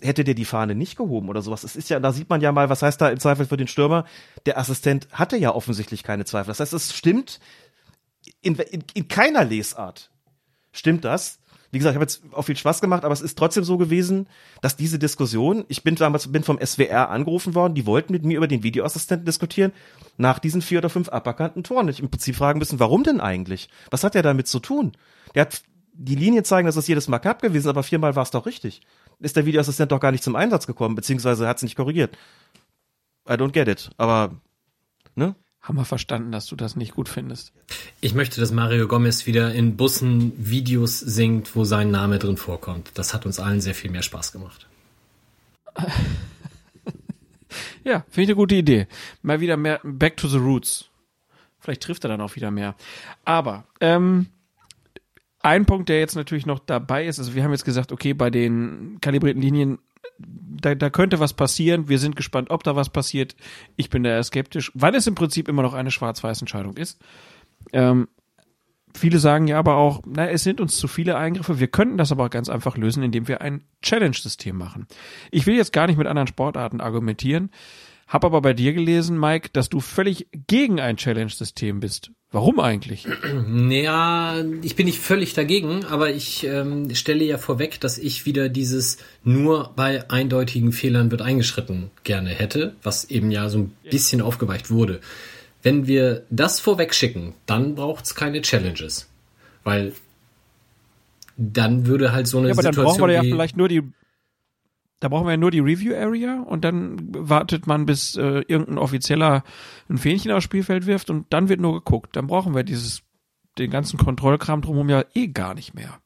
hätte 0.00 0.24
der 0.24 0.34
die 0.34 0.44
Fahne 0.44 0.74
nicht 0.74 0.96
gehoben 0.96 1.28
oder 1.28 1.42
sowas. 1.42 1.64
Es 1.64 1.76
ist 1.76 1.90
ja, 1.90 1.98
da 1.98 2.12
sieht 2.12 2.30
man 2.30 2.40
ja 2.40 2.52
mal, 2.52 2.70
was 2.70 2.82
heißt 2.82 3.00
da 3.00 3.08
im 3.08 3.18
Zweifel 3.18 3.46
für 3.46 3.56
den 3.56 3.68
Stürmer? 3.68 4.04
Der 4.46 4.56
Assistent 4.56 5.08
hatte 5.12 5.36
ja 5.36 5.54
offensichtlich 5.54 6.02
keine 6.02 6.24
Zweifel. 6.24 6.48
Das 6.48 6.60
heißt, 6.60 6.72
es 6.72 6.94
stimmt 6.94 7.40
in, 8.42 8.56
in, 8.56 8.84
in 8.94 9.08
keiner 9.08 9.44
Lesart 9.44 10.10
stimmt 10.72 11.04
das. 11.04 11.40
Wie 11.70 11.78
gesagt, 11.78 11.92
ich 11.92 11.96
habe 11.96 12.04
jetzt 12.04 12.22
auch 12.32 12.42
viel 12.42 12.56
Spaß 12.56 12.80
gemacht, 12.80 13.04
aber 13.04 13.12
es 13.12 13.20
ist 13.20 13.36
trotzdem 13.36 13.62
so 13.62 13.76
gewesen, 13.76 14.26
dass 14.62 14.76
diese 14.76 14.98
Diskussion, 14.98 15.64
ich 15.68 15.82
bin 15.82 15.96
damals 15.96 16.32
bin 16.32 16.42
vom 16.42 16.58
SWR 16.64 17.10
angerufen 17.10 17.54
worden, 17.54 17.74
die 17.74 17.84
wollten 17.84 18.12
mit 18.12 18.24
mir 18.24 18.38
über 18.38 18.48
den 18.48 18.62
Videoassistenten 18.62 19.26
diskutieren, 19.26 19.72
nach 20.16 20.38
diesen 20.38 20.62
vier 20.62 20.78
oder 20.78 20.88
fünf 20.88 21.10
aberkannten 21.10 21.64
Toren. 21.64 21.88
Ich 21.88 22.00
im 22.00 22.08
Prinzip 22.08 22.36
fragen 22.36 22.58
müssen, 22.58 22.80
warum 22.80 23.04
denn 23.04 23.20
eigentlich? 23.20 23.68
Was 23.90 24.02
hat 24.02 24.14
der 24.14 24.22
damit 24.22 24.46
zu 24.48 24.60
tun? 24.60 24.92
Der 25.34 25.42
hat 25.42 25.62
die 25.92 26.14
Linien 26.14 26.44
zeigen, 26.44 26.66
dass 26.66 26.76
es 26.76 26.86
jedes 26.86 27.08
Mal 27.08 27.18
knapp 27.18 27.42
gewesen, 27.42 27.68
aber 27.68 27.82
viermal 27.82 28.16
war 28.16 28.22
es 28.22 28.30
doch 28.30 28.46
richtig. 28.46 28.80
Ist 29.18 29.36
der 29.36 29.44
Videoassistent 29.44 29.92
doch 29.92 30.00
gar 30.00 30.12
nicht 30.12 30.24
zum 30.24 30.36
Einsatz 30.36 30.66
gekommen, 30.66 30.94
beziehungsweise 30.94 31.46
hat 31.46 31.58
es 31.58 31.64
nicht 31.64 31.76
korrigiert. 31.76 32.16
I 33.28 33.32
don't 33.32 33.50
get 33.50 33.68
it. 33.68 33.90
Aber, 33.98 34.30
ne? 35.16 35.34
Haben 35.60 35.76
wir 35.76 35.84
verstanden, 35.84 36.32
dass 36.32 36.46
du 36.46 36.56
das 36.56 36.76
nicht 36.76 36.94
gut 36.94 37.08
findest. 37.08 37.52
Ich 38.00 38.14
möchte, 38.14 38.40
dass 38.40 38.52
Mario 38.52 38.88
Gomez 38.88 39.26
wieder 39.26 39.52
in 39.52 39.76
Bussen 39.76 40.32
Videos 40.36 40.98
singt, 40.98 41.54
wo 41.54 41.64
sein 41.64 41.90
Name 41.90 42.18
drin 42.18 42.36
vorkommt. 42.36 42.92
Das 42.94 43.12
hat 43.12 43.26
uns 43.26 43.38
allen 43.38 43.60
sehr 43.60 43.74
viel 43.74 43.90
mehr 43.90 44.02
Spaß 44.02 44.32
gemacht. 44.32 44.66
Ja, 47.84 48.04
finde 48.10 48.24
ich 48.24 48.28
eine 48.28 48.36
gute 48.36 48.54
Idee. 48.54 48.86
Mal 49.22 49.40
wieder 49.40 49.56
mehr 49.56 49.80
back 49.82 50.18
to 50.18 50.28
the 50.28 50.36
roots. 50.36 50.90
Vielleicht 51.58 51.82
trifft 51.82 52.04
er 52.04 52.08
dann 52.08 52.20
auch 52.20 52.36
wieder 52.36 52.50
mehr. 52.50 52.74
Aber 53.24 53.64
ähm, 53.80 54.26
ein 55.40 55.64
Punkt, 55.64 55.88
der 55.88 55.98
jetzt 55.98 56.14
natürlich 56.14 56.44
noch 56.44 56.58
dabei 56.58 57.06
ist, 57.06 57.18
also 57.18 57.34
wir 57.34 57.42
haben 57.42 57.52
jetzt 57.52 57.64
gesagt, 57.64 57.90
okay, 57.90 58.12
bei 58.12 58.28
den 58.28 58.98
kalibrierten 59.00 59.40
Linien, 59.40 59.78
da, 60.18 60.74
da 60.74 60.90
könnte 60.90 61.20
was 61.20 61.34
passieren. 61.34 61.88
Wir 61.88 61.98
sind 61.98 62.16
gespannt, 62.16 62.50
ob 62.50 62.62
da 62.64 62.76
was 62.76 62.90
passiert. 62.90 63.36
Ich 63.76 63.90
bin 63.90 64.02
da 64.02 64.10
eher 64.10 64.24
skeptisch, 64.24 64.72
weil 64.74 64.94
es 64.94 65.06
im 65.06 65.14
Prinzip 65.14 65.48
immer 65.48 65.62
noch 65.62 65.74
eine 65.74 65.90
schwarz-weiß 65.90 66.40
Entscheidung 66.40 66.76
ist. 66.76 67.00
Ähm, 67.72 68.08
viele 68.94 69.18
sagen 69.18 69.46
ja 69.46 69.58
aber 69.58 69.76
auch, 69.76 70.02
na, 70.06 70.28
es 70.28 70.42
sind 70.42 70.60
uns 70.60 70.76
zu 70.76 70.88
viele 70.88 71.16
Eingriffe. 71.16 71.60
Wir 71.60 71.68
könnten 71.68 71.98
das 71.98 72.12
aber 72.12 72.26
auch 72.26 72.30
ganz 72.30 72.48
einfach 72.48 72.76
lösen, 72.76 73.02
indem 73.02 73.28
wir 73.28 73.40
ein 73.40 73.64
Challenge-System 73.82 74.56
machen. 74.56 74.86
Ich 75.30 75.46
will 75.46 75.56
jetzt 75.56 75.72
gar 75.72 75.86
nicht 75.86 75.98
mit 75.98 76.06
anderen 76.06 76.28
Sportarten 76.28 76.80
argumentieren, 76.80 77.50
hab 78.08 78.24
aber 78.24 78.40
bei 78.40 78.54
dir 78.54 78.72
gelesen, 78.72 79.18
Mike, 79.20 79.50
dass 79.52 79.68
du 79.68 79.80
völlig 79.80 80.28
gegen 80.46 80.80
ein 80.80 80.96
Challenge-System 80.96 81.80
bist. 81.80 82.10
Warum 82.30 82.58
eigentlich? 82.58 83.06
Naja, 83.48 84.42
ich 84.62 84.76
bin 84.76 84.86
nicht 84.86 84.98
völlig 84.98 85.34
dagegen, 85.34 85.84
aber 85.84 86.10
ich 86.10 86.44
ähm, 86.44 86.94
stelle 86.94 87.24
ja 87.24 87.38
vorweg, 87.38 87.80
dass 87.80 87.98
ich 87.98 88.26
wieder 88.26 88.48
dieses 88.48 88.98
nur 89.24 89.72
bei 89.76 90.10
eindeutigen 90.10 90.72
Fehlern 90.72 91.10
wird 91.10 91.22
eingeschritten 91.22 91.90
gerne 92.04 92.30
hätte, 92.30 92.74
was 92.82 93.04
eben 93.04 93.30
ja 93.30 93.48
so 93.48 93.58
ein 93.58 93.72
bisschen 93.90 94.20
aufgeweicht 94.20 94.70
wurde. 94.70 95.00
Wenn 95.62 95.86
wir 95.86 96.24
das 96.30 96.60
vorweg 96.60 96.94
schicken, 96.94 97.34
dann 97.46 97.74
braucht's 97.74 98.14
keine 98.14 98.40
Challenges. 98.42 99.08
Weil 99.64 99.92
dann 101.36 101.86
würde 101.86 102.12
halt 102.12 102.26
so 102.26 102.38
eine 102.38 102.48
Ja, 102.48 102.54
aber 102.54 102.62
dann 102.62 102.72
Situation 102.72 102.98
brauchen 102.98 103.08
wir 103.08 103.14
ja 103.14 103.22
vielleicht 103.22 103.56
nur 103.56 103.68
die, 103.68 103.82
da 105.00 105.08
brauchen 105.08 105.26
wir 105.26 105.32
ja 105.32 105.36
nur 105.36 105.50
die 105.50 105.60
Review 105.60 105.94
Area 105.94 106.40
und 106.40 106.64
dann 106.64 106.96
wartet 107.12 107.66
man, 107.66 107.86
bis 107.86 108.16
äh, 108.16 108.42
irgendein 108.48 108.78
Offizieller 108.78 109.44
ein 109.88 109.98
Fähnchen 109.98 110.32
aufs 110.32 110.44
Spielfeld 110.44 110.86
wirft 110.86 111.10
und 111.10 111.26
dann 111.30 111.48
wird 111.48 111.60
nur 111.60 111.74
geguckt. 111.74 112.16
Dann 112.16 112.26
brauchen 112.26 112.54
wir 112.54 112.64
dieses, 112.64 113.02
den 113.58 113.70
ganzen 113.70 113.98
Kontrollkram 113.98 114.60
drumherum 114.60 114.88
ja 114.88 115.04
eh 115.14 115.28
gar 115.28 115.54
nicht 115.54 115.74
mehr. 115.74 116.00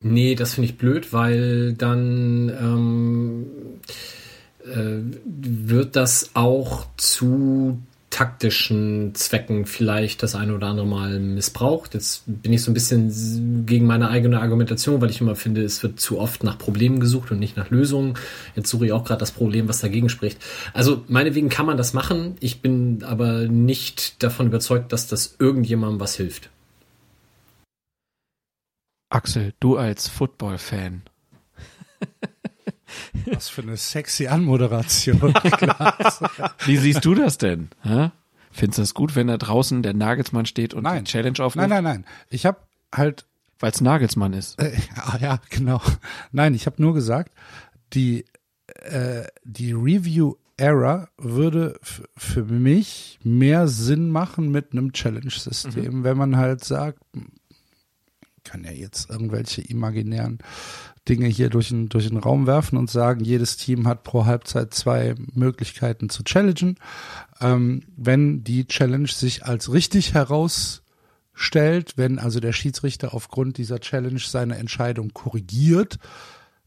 Nee, 0.00 0.34
das 0.34 0.54
finde 0.54 0.70
ich 0.70 0.78
blöd, 0.78 1.12
weil 1.12 1.72
dann 1.72 2.48
ähm, 2.48 3.46
äh, 4.64 5.02
wird 5.34 5.96
das 5.96 6.30
auch 6.34 6.86
zu 6.96 7.80
taktischen 8.16 9.14
Zwecken 9.14 9.66
vielleicht 9.66 10.22
das 10.22 10.34
eine 10.34 10.54
oder 10.54 10.68
andere 10.68 10.86
Mal 10.86 11.20
missbraucht. 11.20 11.92
Jetzt 11.92 12.22
bin 12.24 12.50
ich 12.50 12.62
so 12.62 12.70
ein 12.70 12.74
bisschen 12.74 13.66
gegen 13.66 13.84
meine 13.84 14.08
eigene 14.08 14.40
Argumentation, 14.40 15.02
weil 15.02 15.10
ich 15.10 15.20
immer 15.20 15.36
finde, 15.36 15.62
es 15.62 15.82
wird 15.82 16.00
zu 16.00 16.18
oft 16.18 16.42
nach 16.42 16.56
Problemen 16.56 16.98
gesucht 16.98 17.30
und 17.30 17.38
nicht 17.38 17.58
nach 17.58 17.68
Lösungen. 17.68 18.14
Jetzt 18.54 18.70
suche 18.70 18.86
ich 18.86 18.92
auch 18.92 19.04
gerade 19.04 19.20
das 19.20 19.32
Problem, 19.32 19.68
was 19.68 19.82
dagegen 19.82 20.08
spricht. 20.08 20.38
Also 20.72 21.04
meinetwegen 21.08 21.50
kann 21.50 21.66
man 21.66 21.76
das 21.76 21.92
machen. 21.92 22.36
Ich 22.40 22.62
bin 22.62 23.04
aber 23.04 23.48
nicht 23.48 24.22
davon 24.22 24.46
überzeugt, 24.46 24.94
dass 24.94 25.08
das 25.08 25.36
irgendjemandem 25.38 26.00
was 26.00 26.16
hilft. 26.16 26.48
Axel, 29.10 29.52
du 29.60 29.76
als 29.76 30.08
Football-Fan. 30.08 31.02
Was 33.32 33.48
für 33.48 33.62
eine 33.62 33.76
sexy 33.76 34.26
Anmoderation. 34.26 35.20
Wie 36.64 36.76
siehst 36.76 37.04
du 37.04 37.14
das 37.14 37.38
denn? 37.38 37.68
Hä? 37.82 38.10
Findest 38.50 38.78
du 38.78 38.82
das 38.82 38.94
gut, 38.94 39.16
wenn 39.16 39.26
da 39.26 39.36
draußen 39.36 39.82
der 39.82 39.94
Nagelsmann 39.94 40.46
steht 40.46 40.72
und 40.72 40.84
Nein. 40.84 41.04
die 41.04 41.10
Challenge 41.10 41.34
nein, 41.36 41.46
aufruft? 41.46 41.68
nein, 41.68 41.84
nein. 41.84 42.04
Ich 42.30 42.46
habe 42.46 42.58
halt 42.94 43.26
Weil 43.58 43.72
es 43.72 43.80
Nagelsmann 43.80 44.32
ist. 44.32 44.60
Äh, 44.60 44.76
ah, 44.96 45.18
ja, 45.20 45.40
genau. 45.50 45.80
Nein, 46.32 46.54
ich 46.54 46.66
habe 46.66 46.80
nur 46.80 46.94
gesagt, 46.94 47.32
die, 47.92 48.24
äh, 48.84 49.24
die 49.44 49.72
Review 49.72 50.34
Error 50.56 51.08
würde 51.18 51.78
für 52.16 52.44
mich 52.44 53.18
mehr 53.22 53.68
Sinn 53.68 54.08
machen 54.08 54.50
mit 54.50 54.72
einem 54.72 54.92
Challenge-System, 54.92 56.02
wenn 56.02 56.16
man 56.16 56.36
halt 56.36 56.64
sagt, 56.64 56.98
kann 58.46 58.64
ja 58.64 58.70
jetzt 58.70 59.10
irgendwelche 59.10 59.60
imaginären 59.60 60.38
Dinge 61.08 61.26
hier 61.26 61.50
durch 61.50 61.68
den, 61.68 61.88
durch 61.88 62.08
den 62.08 62.16
Raum 62.16 62.46
werfen 62.46 62.78
und 62.78 62.90
sagen, 62.90 63.24
jedes 63.24 63.56
Team 63.56 63.86
hat 63.86 64.02
pro 64.02 64.24
Halbzeit 64.24 64.74
zwei 64.74 65.14
Möglichkeiten 65.34 66.08
zu 66.08 66.24
challengen. 66.24 66.76
Ähm, 67.40 67.82
wenn 67.96 68.44
die 68.44 68.66
Challenge 68.66 69.08
sich 69.08 69.44
als 69.44 69.72
richtig 69.72 70.14
herausstellt, 70.14 71.94
wenn 71.96 72.18
also 72.18 72.40
der 72.40 72.52
Schiedsrichter 72.52 73.14
aufgrund 73.14 73.58
dieser 73.58 73.80
Challenge 73.80 74.20
seine 74.20 74.56
Entscheidung 74.56 75.12
korrigiert, 75.12 75.98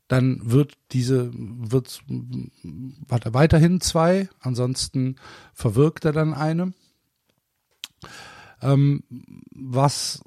dann 0.08 0.40
wird 0.44 0.74
diese, 0.92 1.32
wird, 1.34 2.02
hat 3.12 3.26
er 3.26 3.34
weiterhin 3.34 3.80
zwei, 3.80 4.28
ansonsten 4.40 5.18
verwirkt 5.54 6.04
er 6.04 6.14
dann 6.14 6.34
eine. 6.34 6.74
Ähm, 8.62 9.04
was 9.52 10.22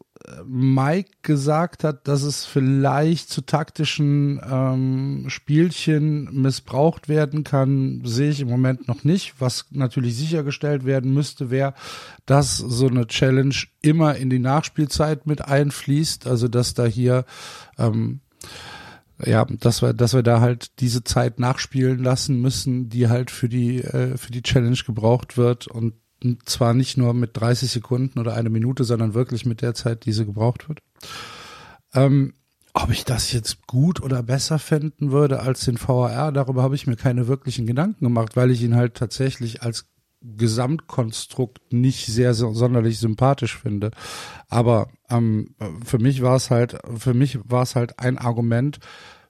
Mike 0.47 1.11
gesagt 1.23 1.85
hat, 1.85 2.07
dass 2.09 2.23
es 2.23 2.45
vielleicht 2.45 3.29
zu 3.29 3.43
taktischen 3.43 4.41
ähm, 4.49 5.25
Spielchen 5.29 6.25
missbraucht 6.33 7.09
werden 7.09 7.45
kann, 7.45 8.03
sehe 8.05 8.31
ich 8.31 8.41
im 8.41 8.49
Moment 8.49 8.89
noch 8.89 9.05
nicht. 9.05 9.35
Was 9.41 9.67
natürlich 9.71 10.17
sichergestellt 10.17 10.85
werden 10.85 11.13
müsste, 11.13 11.51
wäre, 11.51 11.75
dass 12.27 12.57
so 12.57 12.87
eine 12.89 13.07
Challenge 13.07 13.55
immer 13.81 14.17
in 14.17 14.31
die 14.31 14.39
Nachspielzeit 14.39 15.27
mit 15.27 15.43
einfließt. 15.43 16.27
Also 16.27 16.49
dass 16.49 16.75
da 16.75 16.85
hier 16.85 17.25
ähm, 17.79 18.21
ja, 19.25 19.45
dass 19.45 19.83
wir, 19.83 19.93
dass 19.93 20.15
wir 20.15 20.23
da 20.23 20.41
halt 20.41 20.81
diese 20.81 21.05
Zeit 21.05 21.39
nachspielen 21.39 22.03
lassen 22.03 22.41
müssen, 22.41 22.89
die 22.89 23.09
halt 23.09 23.31
für 23.31 23.49
die 23.49 23.81
äh, 23.83 24.17
für 24.17 24.33
die 24.33 24.43
Challenge 24.43 24.79
gebraucht 24.85 25.37
wird 25.37 25.69
und 25.69 25.95
zwar 26.45 26.75
nicht 26.75 26.97
nur 26.97 27.15
mit 27.15 27.31
30 27.35 27.71
Sekunden 27.71 28.19
oder 28.19 28.35
eine 28.35 28.51
Minute, 28.51 28.85
sondern 28.85 29.15
wirklich 29.15 29.47
mit 29.47 29.63
der 29.63 29.75
Zeit, 29.75 30.05
die 30.05 30.13
sie 30.13 30.27
gebraucht 30.27 30.69
wird. 30.69 30.81
Ähm, 31.95 32.35
ob 32.75 32.91
ich 32.91 33.05
das 33.05 33.33
jetzt 33.33 33.67
gut 33.67 34.03
oder 34.03 34.23
besser 34.23 34.59
finden 34.59 35.13
würde 35.13 35.41
als 35.41 35.65
den 35.65 35.79
VAR, 35.79 36.33
darüber 36.33 36.63
habe 36.63 36.75
ich 36.75 36.87
mir 36.87 36.97
keine 36.97 37.29
wirklichen 37.29 37.67
Gedanken 37.67 38.05
gemacht, 38.05 38.35
weil 38.35 38.51
ich 38.51 38.63
ihn 38.63 38.77
halt 38.77 38.95
tatsächlich 38.95 39.63
als 39.63 39.87
Gesamtkonstrukt 40.23 41.73
nicht 41.73 42.07
sehr 42.07 42.33
sonderlich 42.33 42.99
sympathisch 42.99 43.59
finde. 43.59 43.91
Aber 44.49 44.89
ähm, 45.11 45.55
für 45.85 45.99
mich 45.99 46.23
war 46.23 46.37
es 46.37 46.51
halt, 46.51 46.79
für 46.97 47.13
mich 47.13 47.39
war 47.45 47.63
es 47.63 47.75
halt 47.77 47.99
ein 47.99 48.19
Argument 48.19 48.79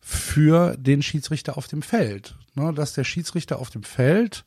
für 0.01 0.77
den 0.77 1.03
Schiedsrichter 1.03 1.57
auf 1.57 1.67
dem 1.67 1.83
Feld, 1.83 2.37
ne, 2.55 2.73
dass 2.75 2.93
der 2.93 3.05
Schiedsrichter 3.05 3.59
auf 3.59 3.71
dem 3.71 3.83
Feld 3.83 4.45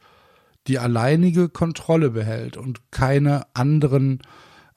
die 0.67 0.79
alleinige 0.79 1.49
Kontrolle 1.49 2.09
behält 2.11 2.57
und 2.57 2.91
keine 2.91 3.45
anderen, 3.53 4.21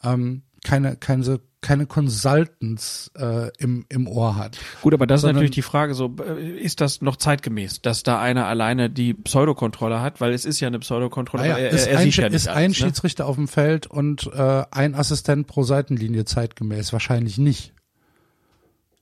ähm, 0.02 0.42
keine, 0.64 0.96
keine, 0.96 1.40
keine 1.60 1.86
Consultants 1.86 3.10
äh, 3.16 3.50
im, 3.58 3.86
im 3.88 4.06
Ohr 4.06 4.36
hat. 4.36 4.58
Gut, 4.82 4.94
aber 4.94 5.06
das 5.06 5.22
Sondern, 5.22 5.36
ist 5.36 5.38
natürlich 5.38 5.54
die 5.54 5.62
Frage, 5.62 5.94
so 5.94 6.14
ist 6.60 6.80
das 6.80 7.00
noch 7.00 7.16
zeitgemäß, 7.16 7.82
dass 7.82 8.02
da 8.02 8.20
einer 8.20 8.46
alleine 8.46 8.90
die 8.90 9.14
Pseudokontrolle 9.14 10.00
hat, 10.00 10.20
weil 10.20 10.32
es 10.32 10.44
ist 10.44 10.60
ja 10.60 10.68
eine 10.68 10.78
Pseudokontrolle, 10.78 11.44
naja, 11.44 11.56
er, 11.56 11.70
ist 11.70 11.86
er 11.86 11.98
ein, 11.98 12.04
sieht 12.04 12.16
ja 12.16 12.28
nicht 12.28 12.36
ist 12.36 12.48
alles, 12.48 12.58
ein 12.58 12.70
ne? 12.70 12.74
Schiedsrichter 12.74 13.26
auf 13.26 13.36
dem 13.36 13.48
Feld 13.48 13.86
und 13.86 14.30
äh, 14.32 14.64
ein 14.70 14.94
Assistent 14.94 15.46
pro 15.46 15.62
Seitenlinie 15.62 16.24
zeitgemäß? 16.24 16.92
Wahrscheinlich 16.92 17.38
nicht. 17.38 17.72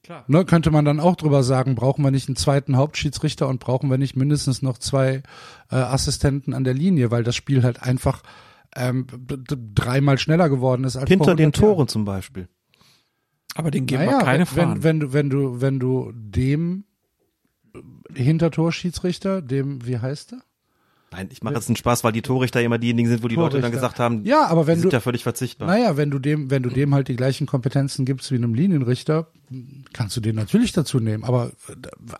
Klar. 0.07 0.25
Ne, 0.29 0.45
könnte 0.45 0.71
man 0.71 0.85
dann 0.85 1.01
auch 1.01 1.17
drüber 1.17 1.43
sagen, 1.43 1.75
brauchen 1.75 2.05
wir 2.05 2.13
nicht 2.13 2.29
einen 2.29 2.37
zweiten 2.37 2.77
Hauptschiedsrichter 2.77 3.49
und 3.49 3.59
brauchen 3.59 3.91
wir 3.91 3.99
nicht 3.99 4.15
mindestens 4.15 4.63
noch 4.63 4.79
zwei 4.79 5.25
äh, 5.69 5.75
Assistenten 5.75 6.55
an 6.55 6.63
der 6.63 6.75
Linie, 6.75 7.11
weil 7.11 7.25
das 7.25 7.35
Spiel 7.35 7.65
halt 7.65 7.83
einfach 7.83 8.23
ähm, 8.77 9.09
dreimal 9.75 10.17
schneller 10.19 10.49
geworden 10.49 10.85
ist 10.85 10.97
als 10.97 11.09
Hinter 11.09 11.35
den 11.35 11.51
Toren 11.51 11.79
Jahren. 11.79 11.89
zum 11.89 12.05
Beispiel. 12.05 12.49
Aber 13.57 13.73
den 13.73 13.87
geben 13.87 14.05
naja, 14.05 14.19
wir 14.19 14.25
keine 14.25 14.39
wenn, 14.39 14.47
Fahnen. 14.47 14.83
Wenn, 14.85 15.01
wenn 15.01 15.01
du, 15.01 15.13
wenn 15.13 15.31
du, 15.31 15.61
wenn 15.61 15.79
du 15.81 16.13
dem 16.15 16.85
Hintertorschiedsrichter, 18.15 19.43
dem, 19.43 19.85
wie 19.87 19.99
heißt 19.99 20.35
er? 20.35 20.43
Nein, 21.17 21.29
ich 21.33 21.43
mache 21.43 21.55
jetzt 21.55 21.69
einen 21.69 21.77
Spaß, 21.77 22.05
weil 22.05 22.13
die 22.13 22.21
Torrichter 22.21 22.63
immer 22.63 22.77
diejenigen 22.77 23.09
sind, 23.09 23.23
wo 23.23 23.29
die 23.29 23.37
Leute 23.37 23.59
dann 23.61 23.73
gesagt 23.73 23.99
haben, 23.99 24.25
ja, 24.27 24.47
aber 24.49 24.67
wenn 24.67 24.75
die 24.75 24.81
sind 24.83 24.93
du, 24.93 24.97
ja 24.97 25.01
völlig 25.01 25.23
verzichtbar. 25.23 25.67
Naja, 25.67 25.97
wenn 25.97 26.11
du 26.11 26.19
dem, 26.19 26.51
wenn 26.51 26.63
du 26.63 26.69
dem 26.69 26.95
halt 26.95 27.09
die 27.09 27.17
gleichen 27.17 27.47
Kompetenzen 27.47 28.05
gibst 28.05 28.31
wie 28.31 28.35
einem 28.35 28.53
Linienrichter, 28.53 29.29
kannst 29.95 30.15
du 30.19 30.21
den 30.21 30.37
natürlich 30.37 30.73
dazu 30.73 31.01
nehmen. 31.01 31.25
Aber 31.25 31.53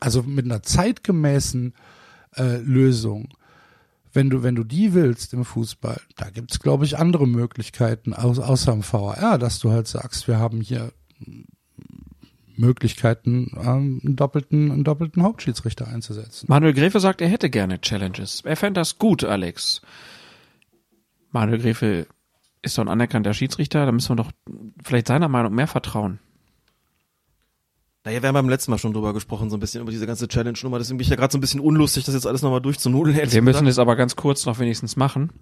also 0.01 0.23
mit 0.23 0.47
einer 0.47 0.63
zeitgemäßen 0.63 1.75
äh, 2.37 2.57
Lösung, 2.57 3.29
wenn 4.15 4.31
du, 4.31 4.43
wenn 4.43 4.55
du 4.55 4.65
die 4.65 4.95
willst 4.95 5.35
im 5.35 5.45
Fußball, 5.45 6.01
da 6.17 6.31
gibt's 6.31 6.59
glaube 6.59 6.87
ich, 6.87 6.97
andere 6.97 7.29
Möglichkeiten, 7.29 8.15
aus, 8.15 8.39
außer 8.39 8.73
im 8.73 8.83
VAR, 8.83 9.37
dass 9.39 9.59
du 9.59 9.73
halt 9.73 9.89
sagst, 9.89 10.27
wir 10.27 10.39
haben 10.39 10.63
hier 10.63 10.91
Möglichkeiten, 12.59 13.53
ähm, 13.57 14.01
einen 14.05 14.17
doppelten, 14.17 14.71
einen 14.71 14.85
doppelten 14.85 15.23
Hauptschiedsrichter 15.23 15.89
einzusetzen. 15.89 16.47
Manuel 16.49 16.75
Gräfe 16.75 17.01
sagt, 17.01 17.21
er 17.21 17.29
hätte 17.29 17.51
gerne 17.51 17.81
Challenges. 17.81 18.43
Er 18.45 18.57
fände 18.57 18.81
das 18.81 18.99
gut, 18.99 19.25
Alex. 19.25 19.83
Manuel 21.31 21.59
Gräfe 21.59 22.07
ist 22.63 22.79
doch 22.79 22.85
ein 22.85 22.89
anerkannter 22.89 23.35
Schiedsrichter, 23.35 23.87
da 23.87 23.93
müssen 23.93 24.11
wir 24.11 24.17
doch 24.17 24.33
vielleicht 24.83 25.07
seiner 25.07 25.29
Meinung 25.29 25.55
mehr 25.55 25.67
vertrauen. 25.67 26.19
Naja, 28.05 28.23
wir 28.23 28.29
haben 28.29 28.35
beim 28.35 28.49
letzten 28.49 28.71
Mal 28.71 28.79
schon 28.79 28.93
drüber 28.93 29.13
gesprochen, 29.13 29.51
so 29.51 29.57
ein 29.57 29.61
bisschen 29.61 29.83
über 29.83 29.91
diese 29.91 30.07
ganze 30.07 30.29
Challenge-Nummer. 30.29 30.79
Deswegen 30.79 30.99
bin 30.99 31.05
ich 31.05 31.11
ja 31.11 31.17
gerade 31.17 31.33
so 31.33 31.39
ein 31.39 31.41
bisschen 31.41 31.61
unlustig, 31.61 32.05
das 32.05 32.15
jetzt 32.15 32.27
alles 32.27 32.43
nochmal 32.43 32.61
durchzunudeln. 32.61 33.33
Wir 33.33 33.43
müssen 33.43 33.67
es 33.67 33.81
aber 33.81 33.97
ganz 33.97 34.15
kurz 34.15 34.47
noch 34.47 34.61
wenigstens 34.61 34.97
machen, 34.97 35.33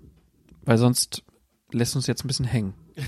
weil 0.65 0.79
sonst 0.79 1.23
lässt 1.73 1.95
uns 1.95 2.07
jetzt 2.07 2.25
ein 2.25 2.29
bisschen 2.29 2.47
hängen. 2.47 2.73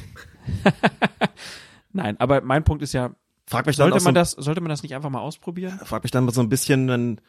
Nein, 1.92 2.20
aber 2.20 2.42
mein 2.42 2.64
Punkt 2.64 2.82
ist 2.82 2.92
ja, 2.92 3.14
Frag 3.48 3.66
mich 3.66 3.76
sollte 3.76 3.96
dann 3.96 4.04
man 4.04 4.14
so, 4.14 4.36
das, 4.36 4.44
sollte 4.44 4.60
man 4.60 4.70
das 4.70 4.82
nicht 4.82 4.94
einfach 4.94 5.10
mal 5.10 5.20
ausprobieren? 5.20 5.78
Frag 5.84 6.02
mich 6.02 6.10
dann 6.10 6.24
mal 6.24 6.32
so 6.32 6.40
ein 6.40 6.48
bisschen, 6.48 6.88
wenn, 6.88 7.20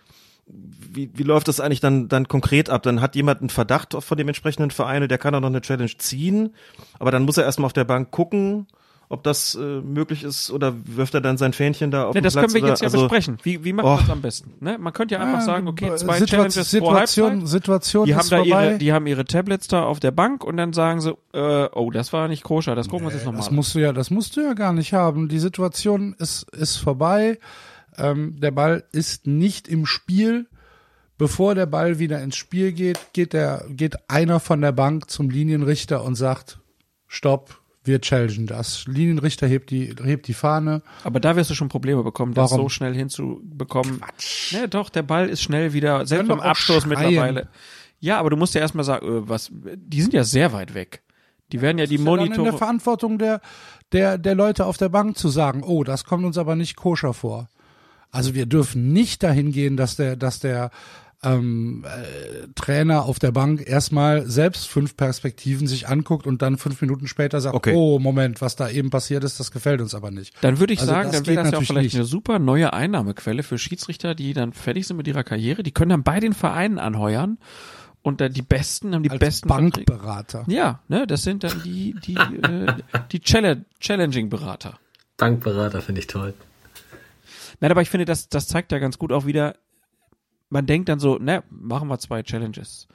wie, 0.48 1.12
wie 1.14 1.24
läuft 1.24 1.48
das 1.48 1.60
eigentlich 1.60 1.80
dann, 1.80 2.08
dann 2.08 2.28
konkret 2.28 2.70
ab? 2.70 2.84
Dann 2.84 3.02
hat 3.02 3.16
jemand 3.16 3.42
einen 3.42 3.50
Verdacht 3.50 3.96
von 3.98 4.18
dem 4.18 4.28
entsprechenden 4.28 4.72
Verein, 4.72 5.08
der 5.08 5.18
kann 5.18 5.36
auch 5.36 5.42
noch 5.42 5.48
eine 5.48 5.62
Challenge 5.62 5.96
ziehen, 5.98 6.56
aber 7.00 7.12
dann 7.12 7.24
muss 7.24 7.38
er 7.38 7.44
erstmal 7.44 7.68
auf 7.68 7.74
der 7.74 7.84
Bank 7.84 8.12
gucken, 8.12 8.68
ob 9.10 9.24
das 9.24 9.56
äh, 9.56 9.60
möglich 9.82 10.24
ist 10.24 10.52
oder 10.52 10.74
wirft 10.86 11.14
er 11.14 11.22
dann 11.22 11.38
sein 11.38 11.54
Fähnchen 11.54 11.92
da 11.92 12.06
auf 12.08 12.14
Ne, 12.14 12.20
den 12.20 12.26
das 12.26 12.34
Platz? 12.34 12.44
können 12.44 12.54
wir 12.56 12.62
oder, 12.64 12.70
jetzt 12.72 12.82
ja 12.82 12.88
also, 12.88 13.00
besprechen. 13.04 13.38
Wie, 13.44 13.64
wie 13.64 13.72
machen 13.74 13.88
Oh. 13.88 13.96
wir 13.98 14.04
es 14.04 14.10
am 14.10 14.22
besten? 14.22 14.54
Ne? 14.60 14.78
Man 14.78 14.92
könnte 14.92 15.16
ja 15.16 15.22
einfach 15.22 15.42
sagen, 15.42 15.68
okay, 15.68 15.96
zwei 15.96 16.18
Situa- 16.18 16.26
Challenges 16.28 16.56
pro 16.56 16.64
Situation, 16.64 17.30
Halbzeit. 17.32 17.48
Situation 17.48 18.06
Die 18.06 18.14
haben 18.16 18.22
ist 18.22 18.32
da 18.32 18.38
vorbei. 18.38 18.68
ihre, 18.70 18.78
die 18.80 18.92
haben 18.94 19.08
ihre 19.08 19.24
Tablets 19.26 19.68
da 19.68 19.84
auf 19.84 20.00
der 20.02 20.12
Bank 20.12 20.44
und 20.44 20.58
dann 20.58 20.74
sagen 20.74 21.00
sie, 21.00 21.16
äh, 21.34 21.70
oh, 21.74 21.90
das 21.92 22.12
war 22.12 22.28
nicht 22.28 22.44
koscher, 22.44 22.76
das 22.76 22.90
gucken 22.90 23.04
wir 23.06 23.08
uns 23.08 23.16
jetzt 23.16 23.26
nochmal 23.26 23.40
Das 23.40 23.50
an. 23.50 23.56
musst 23.56 23.76
du 23.76 23.80
ja, 23.80 23.94
das 23.94 24.10
musst 24.12 24.36
du 24.36 24.42
ja 24.42 24.54
gar 24.54 24.74
nicht 24.74 24.92
haben. 24.94 25.30
Die 25.30 25.40
Situation 25.40 26.14
ist, 26.20 26.44
ist 26.54 26.76
vorbei. 26.76 27.40
Ähm, 27.98 28.40
der 28.42 28.52
Ball 28.52 28.84
ist 28.92 29.26
nicht 29.26 29.68
im 29.68 29.86
Spiel. 29.86 30.48
Bevor 31.18 31.56
der 31.56 31.66
Ball 31.66 31.98
wieder 31.98 32.22
ins 32.22 32.36
Spiel 32.36 32.74
geht, 32.74 33.00
geht 33.14 33.34
der, 33.34 33.64
geht 33.70 33.96
einer 34.10 34.40
von 34.40 34.62
der 34.62 34.72
Bank 34.72 35.10
zum 35.10 35.32
Linienrichter 35.32 36.04
und 36.04 36.14
sagt, 36.14 36.60
stopp, 37.08 37.60
wir 37.88 38.02
challengen 38.02 38.48
das. 38.48 38.86
Linienrichter 38.88 39.48
hebt 39.48 39.72
die, 39.72 39.96
hebt 40.04 40.28
die 40.28 40.34
Fahne. 40.34 40.82
Aber 41.04 41.20
da 41.20 41.36
wirst 41.36 41.50
du 41.50 41.56
schon 41.56 41.70
Probleme 41.70 42.04
bekommen, 42.04 42.34
das 42.34 42.52
Warum? 42.52 42.66
so 42.66 42.70
schnell 42.70 42.94
hinzubekommen. 42.94 44.02
Quatsch. 44.02 44.54
Ne, 44.54 44.68
doch, 44.68 44.90
der 44.90 45.04
Ball 45.04 45.30
ist 45.30 45.42
schnell 45.42 45.74
wieder, 45.74 46.06
selbst 46.06 46.28
beim 46.28 46.40
Abstoß 46.40 46.84
schreien. 46.84 46.90
mittlerweile. 46.90 47.48
Ja, 48.00 48.20
aber 48.20 48.30
du 48.30 48.38
musst 48.38 48.54
ja 48.54 48.62
erstmal 48.62 48.86
sagen, 48.86 49.08
äh, 49.08 49.30
was, 49.30 49.52
die 49.52 50.02
sind 50.02 50.14
ja 50.14 50.24
sehr 50.24 50.54
weit 50.54 50.74
weg. 50.74 51.02
Die 51.52 51.62
werden 51.62 51.78
ja 51.78 51.86
die 51.86 51.96
ist 51.96 52.06
ja 52.06 52.12
in 52.12 52.18
der 52.18 52.28
Monitore. 52.28 52.58
Verantwortung 52.58 53.18
der, 53.18 53.42
der, 53.92 54.18
der 54.18 54.36
Leute 54.36 54.66
auf 54.66 54.78
der 54.78 54.90
Bank 54.90 55.18
zu 55.18 55.30
sagen, 55.30 55.64
oh, 55.64 55.84
das 55.84 56.04
kommt 56.04 56.26
uns 56.26 56.38
aber 56.38 56.56
nicht 56.56 56.76
koscher 56.76 57.14
vor. 57.14 57.48
Also 58.12 58.36
wir 58.36 58.46
dürfen 58.46 58.94
nicht 58.94 59.24
dahin 59.24 59.52
gehen, 59.52 59.78
dass 59.78 59.96
der, 59.96 60.16
dass 60.16 60.40
der 60.40 60.72
ähm, 61.24 61.84
äh, 61.86 62.48
Trainer 62.56 63.06
auf 63.06 63.18
der 63.18 63.32
Bank 63.32 63.68
erstmal 63.68 64.28
selbst 64.30 64.68
fünf 64.68 64.96
Perspektiven 64.96 65.66
sich 65.68 65.88
anguckt 65.88 66.28
und 66.28 66.42
dann 66.44 66.58
fünf 66.58 66.80
Minuten 66.82 67.08
später 67.08 67.42
sagt, 67.42 67.56
Okay. 67.56 67.74
oh 67.76 67.98
Moment, 67.98 68.40
was 68.40 68.56
da 68.56 68.70
eben 68.70 68.90
passiert 68.92 69.24
ist, 69.24 69.40
das 69.40 69.52
gefällt 69.52 69.82
uns 69.82 69.96
aber 69.96 70.12
nicht. 70.12 70.36
Dann 70.42 70.60
würde 70.60 70.74
ich 70.74 70.80
Also 70.82 70.92
sagen, 70.92 71.12
das 71.12 71.24
dann 71.24 71.28
wäre 71.28 71.44
das 71.44 71.52
ja 71.54 71.58
auch 71.58 71.64
vielleicht 71.64 71.86
nicht. 71.86 71.96
eine 71.96 72.04
super 72.06 72.38
neue 72.38 72.72
Einnahmequelle 72.74 73.42
für 73.42 73.58
Schiedsrichter, 73.58 74.14
die 74.14 74.34
dann 74.34 74.54
fertig 74.54 74.86
sind 74.86 74.98
mit 74.98 75.08
ihrer 75.08 75.24
Karriere. 75.24 75.64
Die 75.64 75.72
können 75.72 75.90
dann 75.90 76.04
bei 76.04 76.20
den 76.20 76.34
Vereinen 76.34 76.78
anheuern 76.78 77.40
und 78.04 78.22
dann 78.22 78.32
die 78.32 78.44
Besten 78.44 78.94
haben 78.94 79.02
die 79.04 79.10
Als 79.10 79.20
besten 79.20 79.50
Verträge. 79.50 79.86
Bankberater. 79.86 80.44
Ja, 80.48 80.82
ne, 80.88 81.08
das 81.08 81.24
sind 81.24 81.44
dann 81.44 81.64
die 81.64 81.96
die 82.06 82.14
äh, 82.16 82.74
die 83.12 83.20
Challenge 83.22 83.66
Challenging 83.80 84.30
Berater. 84.30 84.78
Bankberater 85.18 85.82
finde 85.82 86.02
ich 86.02 86.08
toll. 86.08 86.36
Nein, 87.60 87.72
aber 87.72 87.82
ich 87.82 87.90
finde, 87.90 88.06
das 88.06 88.30
das 88.30 88.48
zeigt 88.48 88.72
ja 88.72 88.78
ganz 88.78 89.00
gut 89.00 89.12
auch 89.12 89.26
wieder. 89.26 89.56
Man 90.50 90.66
denkt 90.66 90.90
dann 90.90 91.00
so, 91.00 91.18
ne, 91.18 91.44
machen 91.50 91.88
wir 91.88 92.00
zwei 92.00 92.24
Challenges. 92.24 92.88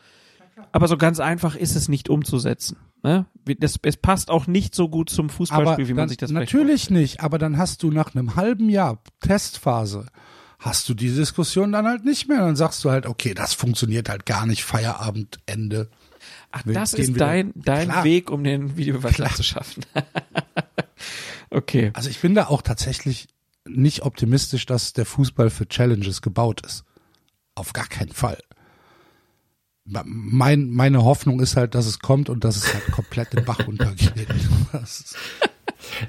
Aber 0.71 0.89
so 0.89 0.97
ganz 0.97 1.19
einfach 1.21 1.57
ist 1.57 1.77
es 1.77 1.89
nicht 1.89 2.09
umzusetzen. 2.09 2.77
Ne? 3.03 3.27
Das, 3.59 3.79
es 3.83 3.97
passt 3.97 4.31
auch 4.31 4.47
nicht 4.47 4.75
so 4.75 4.89
gut 4.89 5.11
zum 5.11 5.27
Aber 5.27 5.35
Fußballspiel, 5.35 5.89
wie 5.89 5.93
man 5.93 6.03
dann, 6.03 6.09
sich 6.09 6.19
das 6.19 6.31
natürlich 6.31 6.91
nicht, 6.91 7.21
aber 7.21 7.39
dann 7.39 7.59
hast 7.59 7.83
du 7.83 7.91
nach 7.91 8.15
einem 8.15 8.37
halben 8.37 8.69
Jahr 8.69 9.03
Testphase 9.21 10.07
hast 10.63 10.89
du 10.89 10.95
die 10.95 11.13
Diskussion 11.13 11.73
dann 11.73 11.87
halt 11.87 12.05
nicht 12.05 12.29
mehr. 12.29 12.39
Dann 12.39 12.57
sagst 12.57 12.85
du 12.85 12.91
halt, 12.91 13.07
okay, 13.07 13.35
das 13.35 13.53
funktioniert 13.53 14.09
halt 14.09 14.27
gar 14.27 14.47
nicht, 14.47 14.65
Feierabend, 14.65 15.39
Ende. 15.47 15.91
Ach, 16.53 16.65
Wir 16.65 16.75
das 16.75 16.95
ist 16.95 17.21
dein, 17.21 17.53
dein 17.57 17.89
Klar. 17.89 18.05
Weg, 18.05 18.31
um 18.31 18.45
den 18.45 18.77
Videobeweis 18.77 19.37
zu 19.37 19.43
schaffen. 19.43 19.85
okay. 21.51 21.91
Also 21.95 22.09
ich 22.09 22.21
bin 22.21 22.35
da 22.35 22.47
auch 22.47 22.63
tatsächlich 22.63 23.27
nicht 23.67 24.03
optimistisch, 24.03 24.67
dass 24.67 24.93
der 24.93 25.07
Fußball 25.07 25.51
für 25.51 25.67
Challenges 25.67 26.23
gebaut 26.23 26.65
ist. 26.65 26.85
Auf 27.55 27.73
gar 27.73 27.87
keinen 27.87 28.13
Fall. 28.13 28.39
Mein, 29.85 30.71
meine 30.71 31.03
Hoffnung 31.05 31.41
ist 31.41 31.57
halt, 31.57 31.75
dass 31.75 31.87
es 31.87 31.99
kommt 31.99 32.31
und 32.31 32.45
dass 32.45 32.57
es 32.57 32.73
halt 32.73 32.87
komplett 32.93 33.33
den 33.33 33.45
Bach 33.45 33.59
ist- 34.83 35.17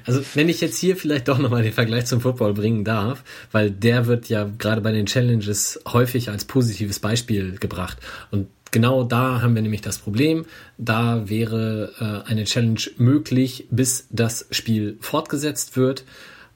Also 0.06 0.22
wenn 0.34 0.48
ich 0.48 0.60
jetzt 0.60 0.78
hier 0.78 0.96
vielleicht 0.96 1.26
doch 1.28 1.38
nochmal 1.38 1.62
den 1.64 1.72
Vergleich 1.72 2.06
zum 2.06 2.20
Football 2.20 2.54
bringen 2.54 2.84
darf, 2.84 3.24
weil 3.50 3.70
der 3.72 4.06
wird 4.06 4.28
ja 4.28 4.44
gerade 4.58 4.80
bei 4.80 4.92
den 4.92 5.06
Challenges 5.06 5.80
häufig 5.86 6.30
als 6.30 6.44
positives 6.44 7.00
Beispiel 7.00 7.58
gebracht. 7.58 7.98
Und 8.30 8.46
genau 8.70 9.02
da 9.02 9.42
haben 9.42 9.56
wir 9.56 9.62
nämlich 9.62 9.80
das 9.82 9.98
Problem. 9.98 10.46
Da 10.78 11.28
wäre 11.28 12.24
äh, 12.26 12.30
eine 12.30 12.44
Challenge 12.44 12.80
möglich, 12.96 13.66
bis 13.70 14.06
das 14.10 14.46
Spiel 14.52 14.96
fortgesetzt 15.00 15.76
wird. 15.76 16.04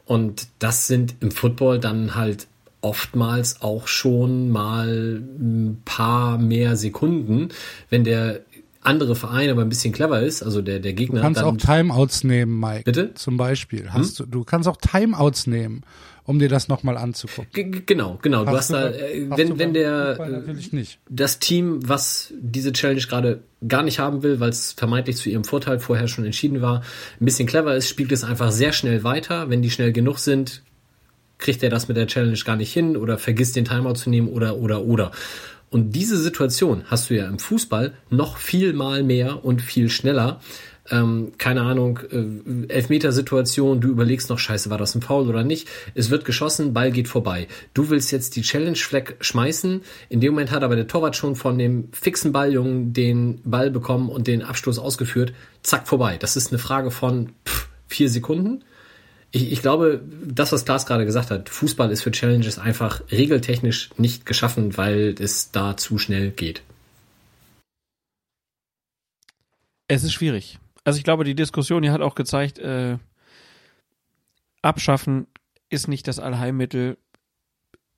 Und 0.05 0.47
das 0.61 0.87
sind 0.87 1.17
im 1.21 1.33
Football 1.33 1.81
dann 1.81 2.15
halt 2.15 2.47
oftmals 2.81 3.61
auch 3.63 3.89
schon 3.89 4.51
mal 4.51 5.21
ein 5.39 5.83
paar 5.85 6.39
mehr 6.39 6.77
Sekunden, 6.77 7.49
wenn 7.91 8.05
der 8.05 8.41
andere 8.81 9.17
Verein 9.17 9.51
aber 9.51 9.63
ein 9.63 9.69
bisschen 9.69 9.93
clever 9.93 10.23
ist, 10.23 10.43
also 10.43 10.63
der, 10.63 10.79
der 10.79 10.93
Gegner. 10.93 11.17
Du 11.21 11.23
kannst 11.23 11.41
dann, 11.41 11.47
auch 11.49 11.57
Timeouts 11.57 12.25
nehmen, 12.25 12.59
Mike. 12.59 12.85
Bitte? 12.85 13.13
Zum 13.15 13.37
Beispiel. 13.37 13.91
Hast 13.93 14.21
du, 14.21 14.27
du 14.27 14.45
kannst 14.45 14.69
auch 14.69 14.77
Timeouts 14.77 15.47
nehmen, 15.49 15.83
um 16.25 16.39
dir 16.39 16.49
das 16.49 16.69
nochmal 16.69 16.97
anzugucken. 16.97 17.51
G- 17.53 17.83
Genau, 17.85 18.19
genau. 18.23 18.45
Du 18.45 18.53
hast 18.53 18.71
da, 18.71 18.89
äh, 18.91 19.27
hast 19.29 19.37
wenn, 19.39 19.49
du 19.51 19.59
wenn 19.59 19.75
der, 19.75 20.41
nicht. 20.71 21.01
das 21.11 21.41
Team, 21.41 21.81
was 21.87 22.33
diese 22.41 22.73
Challenge 22.73 23.01
gerade 23.03 23.43
gar 23.67 23.83
nicht 23.83 23.99
haben 23.99 24.23
will, 24.23 24.39
weil 24.39 24.51
es 24.51 24.73
vermeintlich 24.73 25.17
zu 25.17 25.29
ihrem 25.29 25.45
Vorteil 25.45 25.81
vorher 25.81 26.07
schon 26.07 26.25
entschieden 26.25 26.63
war, 26.63 26.83
ein 27.21 27.25
bisschen 27.25 27.49
clever 27.49 27.75
ist, 27.75 27.89
spielt 27.89 28.13
es 28.13 28.23
einfach 28.23 28.53
sehr 28.53 28.73
schnell 28.73 29.03
weiter. 29.03 29.51
Wenn 29.51 29.61
die 29.61 29.71
schnell 29.71 29.93
genug 29.93 30.19
sind, 30.19 30.63
kriegt 31.39 31.63
er 31.63 31.71
das 31.71 31.89
mit 31.89 31.97
der 31.97 32.07
Challenge 32.07 32.39
gar 32.45 32.57
nicht 32.57 32.73
hin 32.73 32.97
oder 32.97 33.19
vergisst 33.19 33.57
den 33.57 33.65
Timeout 33.65 33.95
zu 33.95 34.11
nehmen 34.11 34.29
oder, 34.29 34.57
oder, 34.57 34.83
oder. 34.83 35.13
Und 35.71 35.93
diese 35.93 36.17
Situation 36.19 36.85
hast 36.87 37.11
du 37.11 37.15
ja 37.15 37.27
im 37.27 37.39
Fußball 37.39 37.93
noch 38.11 38.39
viel 38.39 38.73
mal 38.73 39.03
mehr 39.03 39.45
und 39.45 39.63
viel 39.63 39.91
schneller. 39.91 40.41
Ähm, 40.91 41.33
keine 41.37 41.63
Ahnung, 41.63 42.01
äh, 42.11 42.73
Elfmetersituation, 42.73 43.81
du 43.83 43.89
überlegst 43.89 44.31
noch, 44.31 44.39
scheiße, 44.39 44.71
war 44.71 44.79
das 44.79 44.95
ein 44.95 45.03
Foul 45.03 45.29
oder 45.29 45.45
nicht? 45.45 45.69
Es 45.95 46.09
wird 46.09 46.25
geschossen, 46.25 46.73
Ball 46.73 46.91
geht 46.91 47.09
vorbei. 47.09 47.47
Du 47.75 47.91
willst 47.91 48.11
jetzt 48.11 48.37
die 48.37 48.43
Challenge-Fleck 48.43 49.17
schmeißen. 49.21 49.83
In 50.09 50.21
dem 50.21 50.33
Moment 50.33 50.51
hat 50.51 50.63
aber 50.63 50.77
der 50.77 50.87
Torwart 50.87 51.15
schon 51.15 51.37
von 51.37 51.59
dem 51.59 51.91
fixen 51.93 52.33
Balljungen 52.33 52.95
den 52.95 53.43
Ball 53.45 53.71
bekommen 53.71 54.09
und 54.09 54.27
den 54.27 54.43
Abstoß 54.43 54.79
ausgeführt. 54.79 55.35
Zack, 55.63 55.87
vorbei. 55.87 56.17
Das 56.19 56.37
ist 56.37 56.53
eine 56.53 56.59
Frage 56.59 56.91
von 56.91 57.33
pff, 57.47 57.69
vier 57.87 58.09
Sekunden. 58.09 58.65
Ich, 59.31 59.53
ich 59.53 59.63
glaube, 59.63 60.03
das, 60.25 60.53
was 60.53 60.65
Klaas 60.65 60.87
gerade 60.87 61.05
gesagt 61.05 61.31
hat, 61.31 61.49
Fußball 61.49 61.91
ist 61.91 62.03
für 62.03 62.11
Challenges 62.11 62.59
einfach 62.59 63.03
regeltechnisch 63.11 63.91
nicht 63.99 64.25
geschaffen, 64.25 64.77
weil 64.77 65.15
es 65.19 65.51
da 65.51 65.77
zu 65.77 65.99
schnell 65.99 66.31
geht. 66.31 66.63
Es 69.87 70.05
ist 70.05 70.13
schwierig. 70.13 70.59
Also 70.85 70.99
ich 70.99 71.05
glaube, 71.05 71.25
die 71.25 71.35
Diskussion 71.35 71.83
hier 71.83 71.93
hat 71.93 72.01
auch 72.01 72.15
gezeigt, 72.15 72.59
äh, 72.59 72.99
abschaffen 74.63 75.27
ist 75.71 75.89
nicht 75.89 76.09
das 76.09 76.19
Allheilmittel. 76.19 76.97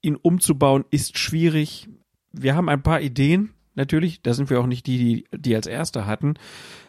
Ihn 0.02 0.16
umzubauen 0.16 0.84
ist 0.90 1.18
schwierig. 1.18 1.88
Wir 2.32 2.56
haben 2.56 2.68
ein 2.68 2.82
paar 2.82 3.00
Ideen, 3.00 3.50
natürlich. 3.74 4.22
Da 4.22 4.34
sind 4.34 4.50
wir 4.50 4.60
auch 4.60 4.66
nicht 4.66 4.86
die, 4.86 4.98
die, 4.98 5.24
die 5.36 5.54
als 5.54 5.66
Erste 5.66 6.06
hatten. 6.06 6.34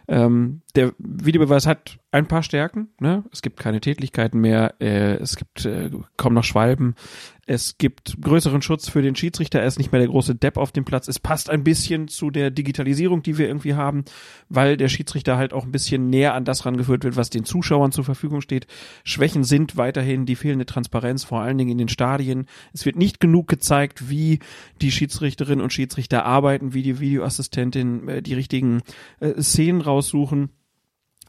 Ähm, 0.07 0.61
der 0.75 0.93
Videobeweis 0.98 1.66
hat 1.67 2.00
ein 2.11 2.27
paar 2.27 2.43
Stärken. 2.43 2.90
Ne? 3.00 3.24
Es 3.32 3.41
gibt 3.41 3.59
keine 3.59 3.82
Tätlichkeiten 3.82 4.40
mehr. 4.40 4.75
Äh, 4.80 5.16
es 5.16 5.35
gibt 5.38 5.66
äh, 5.66 5.90
kaum 6.17 6.33
noch 6.33 6.43
Schwalben. 6.43 6.95
Es 7.48 7.77
gibt 7.77 8.22
größeren 8.22 8.61
Schutz 8.61 8.88
für 8.88 9.01
den 9.01 9.16
Schiedsrichter. 9.16 9.59
Er 9.59 9.66
ist 9.66 9.77
nicht 9.77 9.91
mehr 9.91 10.00
der 10.00 10.09
große 10.09 10.35
Depp 10.35 10.58
auf 10.58 10.72
dem 10.72 10.85
Platz. 10.85 11.08
Es 11.08 11.19
passt 11.19 11.50
ein 11.50 11.64
bisschen 11.64 12.08
zu 12.08 12.30
der 12.30 12.51
Digitalisierung, 12.51 13.24
die 13.24 13.38
wir 13.38 13.48
irgendwie 13.48 13.74
haben, 13.74 14.06
weil 14.48 14.77
der 14.77 14.90
Schiedsrichter 14.90 15.38
halt 15.38 15.51
auch 15.51 15.66
ein 15.66 15.72
bisschen 15.72 16.09
näher 16.09 16.33
an 16.33 16.45
das 16.45 16.66
rangeführt 16.66 17.03
wird, 17.03 17.16
was 17.16 17.30
den 17.30 17.43
Zuschauern 17.43 17.91
zur 17.91 18.03
Verfügung 18.03 18.41
steht. 18.41 18.67
Schwächen 19.03 19.43
sind 19.43 19.75
weiterhin 19.75 20.25
die 20.25 20.35
fehlende 20.35 20.66
Transparenz, 20.66 21.24
vor 21.24 21.41
allen 21.41 21.58
Dingen 21.58 21.72
in 21.72 21.77
den 21.77 21.90
Stadien. 21.90 22.45
Es 22.74 22.85
wird 22.85 22.95
nicht 22.95 23.19
genug 23.19 23.48
gezeigt, 23.48 24.09
wie 24.09 24.40
die 24.82 24.91
Schiedsrichterinnen 24.91 25.64
und 25.64 25.74
Schiedsrichter 25.74 26.25
arbeiten, 26.25 26.74
wie 26.74 26.83
die 26.83 27.00
Videoassistentin 27.00 28.08
äh, 28.08 28.22
die 28.22 28.33
richtigen 28.33 28.82
äh, 29.19 29.41
Szenen 29.41 29.82
raussuchen. 29.82 30.50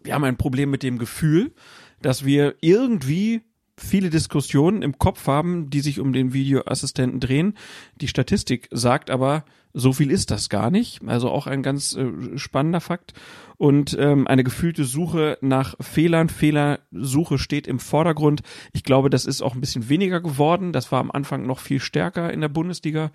Wir 0.04 0.14
haben 0.14 0.24
ein 0.24 0.36
Problem 0.36 0.70
mit 0.70 0.82
dem 0.82 0.98
Gefühl, 0.98 1.52
dass 2.00 2.24
wir 2.24 2.56
irgendwie 2.60 3.42
viele 3.76 4.10
Diskussionen 4.10 4.82
im 4.82 4.98
Kopf 4.98 5.26
haben, 5.26 5.70
die 5.70 5.80
sich 5.80 6.00
um 6.00 6.12
den 6.12 6.32
Videoassistenten 6.32 7.20
drehen. 7.20 7.54
Die 8.00 8.08
Statistik 8.08 8.68
sagt 8.70 9.10
aber, 9.10 9.44
so 9.74 9.92
viel 9.92 10.10
ist 10.10 10.30
das 10.30 10.50
gar 10.50 10.70
nicht. 10.70 11.00
Also 11.06 11.30
auch 11.30 11.46
ein 11.46 11.62
ganz 11.62 11.96
äh, 11.96 12.36
spannender 12.36 12.80
Fakt. 12.80 13.14
Und 13.56 13.96
ähm, 13.98 14.26
eine 14.26 14.44
gefühlte 14.44 14.84
Suche 14.84 15.38
nach 15.40 15.74
Fehlern. 15.80 16.28
Fehlersuche 16.28 17.38
steht 17.38 17.66
im 17.66 17.78
Vordergrund. 17.78 18.42
Ich 18.72 18.84
glaube, 18.84 19.08
das 19.08 19.24
ist 19.24 19.40
auch 19.40 19.54
ein 19.54 19.60
bisschen 19.60 19.88
weniger 19.88 20.20
geworden. 20.20 20.72
Das 20.72 20.92
war 20.92 21.00
am 21.00 21.10
Anfang 21.10 21.46
noch 21.46 21.58
viel 21.58 21.80
stärker 21.80 22.32
in 22.32 22.42
der 22.42 22.48
Bundesliga. 22.48 23.10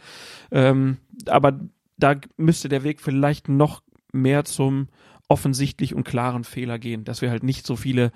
Ähm, 0.52 0.98
aber 1.28 1.60
da 1.98 2.16
müsste 2.38 2.70
der 2.70 2.84
Weg 2.84 3.02
vielleicht 3.02 3.50
noch 3.50 3.84
mehr 4.12 4.46
zum 4.46 4.88
offensichtlich 5.28 5.94
und 5.94 6.04
klaren 6.04 6.44
Fehler 6.44 6.80
gehen, 6.80 7.04
dass 7.04 7.22
wir 7.22 7.30
halt 7.30 7.44
nicht 7.44 7.66
so 7.66 7.76
viele 7.76 8.12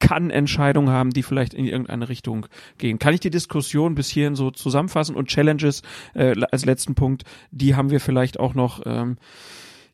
kann-Entscheidungen 0.00 0.90
haben, 0.90 1.10
die 1.10 1.22
vielleicht 1.22 1.54
in 1.54 1.66
irgendeine 1.66 2.08
Richtung 2.08 2.46
gehen. 2.78 2.98
Kann 2.98 3.14
ich 3.14 3.20
die 3.20 3.30
Diskussion 3.30 3.94
bis 3.94 4.08
hierhin 4.08 4.34
so 4.34 4.50
zusammenfassen 4.50 5.16
und 5.16 5.28
Challenges 5.28 5.82
äh, 6.14 6.34
als 6.50 6.64
letzten 6.64 6.94
Punkt, 6.94 7.24
die 7.50 7.74
haben 7.74 7.90
wir 7.90 8.00
vielleicht 8.00 8.38
auch 8.38 8.54
noch 8.54 8.82
ähm, 8.84 9.16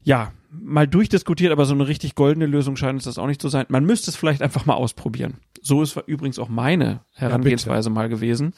ja 0.02 0.32
mal 0.50 0.88
durchdiskutiert, 0.88 1.52
aber 1.52 1.64
so 1.64 1.74
eine 1.74 1.86
richtig 1.86 2.14
goldene 2.14 2.46
Lösung 2.46 2.76
scheint 2.76 2.98
es 2.98 3.04
das 3.04 3.18
auch 3.18 3.26
nicht 3.26 3.40
zu 3.40 3.48
sein. 3.48 3.66
Man 3.68 3.84
müsste 3.84 4.10
es 4.10 4.16
vielleicht 4.16 4.42
einfach 4.42 4.66
mal 4.66 4.74
ausprobieren. 4.74 5.34
So 5.62 5.82
ist 5.82 5.96
übrigens 6.06 6.38
auch 6.38 6.48
meine 6.48 7.00
Herangehensweise 7.14 7.90
mal 7.90 8.08
gewesen, 8.08 8.54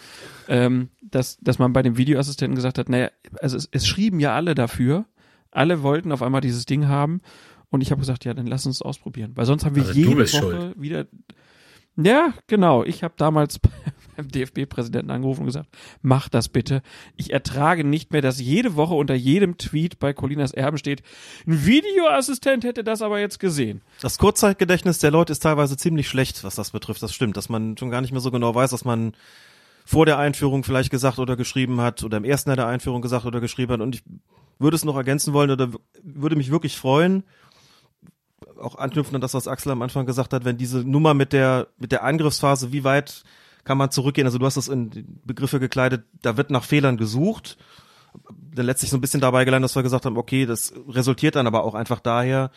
ähm, 0.49 0.89
dass 1.02 1.39
dass 1.41 1.58
man 1.58 1.73
bei 1.73 1.82
dem 1.82 1.99
Videoassistenten 1.99 2.55
gesagt 2.55 2.78
hat, 2.78 2.89
naja, 2.89 3.10
also 3.41 3.57
es, 3.57 3.68
es 3.73 3.86
schrieben 3.86 4.20
ja 4.20 4.34
alle 4.34 4.55
dafür, 4.55 5.05
alle 5.50 5.82
wollten 5.82 6.12
auf 6.12 6.23
einmal 6.23 6.41
dieses 6.41 6.65
Ding 6.65 6.89
haben 6.89 7.20
und 7.73 7.81
ich 7.81 7.91
habe 7.91 7.99
gesagt, 8.01 8.25
ja, 8.25 8.33
dann 8.34 8.47
lass 8.47 8.65
uns 8.67 8.76
es 8.76 8.83
ausprobieren, 8.83 9.33
weil 9.34 9.47
sonst 9.47 9.65
haben 9.65 9.75
wir 9.75 9.83
Also 9.83 9.94
jede 9.99 10.12
Woche 10.12 10.26
schuld. 10.28 10.81
wieder. 10.81 11.07
Ja, 11.97 12.33
genau. 12.47 12.84
Ich 12.84 13.02
habe 13.02 13.15
damals 13.18 13.59
beim 14.17 14.28
DFB-Präsidenten 14.28 15.10
angerufen 15.10 15.41
und 15.41 15.47
gesagt, 15.47 15.68
mach 16.01 16.28
das 16.31 16.49
bitte. 16.49 16.81
Ich 17.17 17.33
ertrage 17.33 17.84
nicht 17.84 18.12
mehr, 18.12 18.23
dass 18.23 18.41
jede 18.41 18.76
Woche 18.76 18.94
unter 18.94 19.15
jedem 19.15 19.59
Tweet 19.59 19.99
bei 19.99 20.12
Colinas 20.15 20.52
Erben 20.52 20.78
steht, 20.78 21.02
ein 21.47 21.67
Videoassistent 21.67 22.65
hätte 22.65 22.83
das 22.84 23.02
aber 23.02 23.20
jetzt 23.20 23.41
gesehen. 23.41 23.83
Das 24.01 24.17
Kurzzeitgedächtnis 24.18 25.01
der 25.01 25.10
Leute 25.10 25.33
ist 25.33 25.41
teilweise 25.41 25.76
ziemlich 25.76 26.09
schlecht, 26.09 26.44
was 26.44 26.55
das 26.55 26.70
betrifft. 26.70 27.02
Das 27.02 27.12
stimmt, 27.12 27.36
dass 27.36 27.49
man 27.51 27.76
schon 27.76 27.91
gar 27.91 28.01
nicht 28.01 28.12
mehr 28.12 28.20
so 28.20 28.31
genau 28.31 28.55
weiß, 28.55 28.73
was 28.73 28.84
man 28.84 29.12
vor 29.84 30.07
der 30.07 30.18
Einführung 30.18 30.65
vielleicht 30.65 30.91
gesagt 30.91 31.18
oder 31.18 31.36
geschrieben 31.36 31.81
hat 31.81 32.02
oder 32.05 32.17
im 32.17 32.25
ersten 32.25 32.51
Jahr 32.51 32.57
der 32.57 32.68
Einführung 32.68 33.02
gesagt 33.02 33.26
oder 33.26 33.41
geschrieben 33.41 33.73
hat. 33.73 33.81
Und 33.81 33.97
ich 33.97 34.02
würde 34.59 34.76
es 34.76 34.84
noch 34.84 34.97
ergänzen 34.97 35.33
wollen 35.34 35.51
oder 35.51 35.70
würde 36.02 36.36
mich 36.36 36.51
wirklich 36.51 36.78
freuen, 36.78 37.25
auch 38.60 38.76
anknüpfen 38.76 39.14
an 39.14 39.20
das, 39.20 39.34
was 39.34 39.48
Axel 39.48 39.72
am 39.72 39.82
Anfang 39.82 40.06
gesagt 40.06 40.32
hat, 40.32 40.44
wenn 40.44 40.56
diese 40.56 40.78
Nummer 40.78 41.14
mit 41.14 41.32
der, 41.32 41.68
mit 41.78 41.92
der 41.92 42.05
Angriffsphase, 42.05 42.72
wie 42.72 42.84
weit 42.84 43.24
kann 43.64 43.78
man 43.78 43.90
zurückgehen? 43.90 44.26
Also 44.26 44.39
du 44.39 44.47
hast 44.47 44.56
das 44.56 44.68
in 44.68 45.20
Begriffe 45.24 45.60
gekleidet, 45.60 46.05
da 46.22 46.36
wird 46.36 46.50
nach 46.50 46.64
Fehlern 46.64 46.97
gesucht. 46.97 47.56
Dann 48.55 48.66
letztlich 48.66 48.90
so 48.90 48.97
ein 48.97 49.00
bisschen 49.00 49.20
dabei 49.20 49.44
gelandet, 49.44 49.70
dass 49.70 49.76
wir 49.76 49.82
gesagt 49.82 50.05
haben, 50.05 50.18
okay, 50.18 50.47
das 50.47 50.74
resultiert 50.89 51.36
dann 51.36 51.47
aber 51.47 51.64
auch 51.64 51.74
einfach 51.74 52.00
daher, 52.00 52.50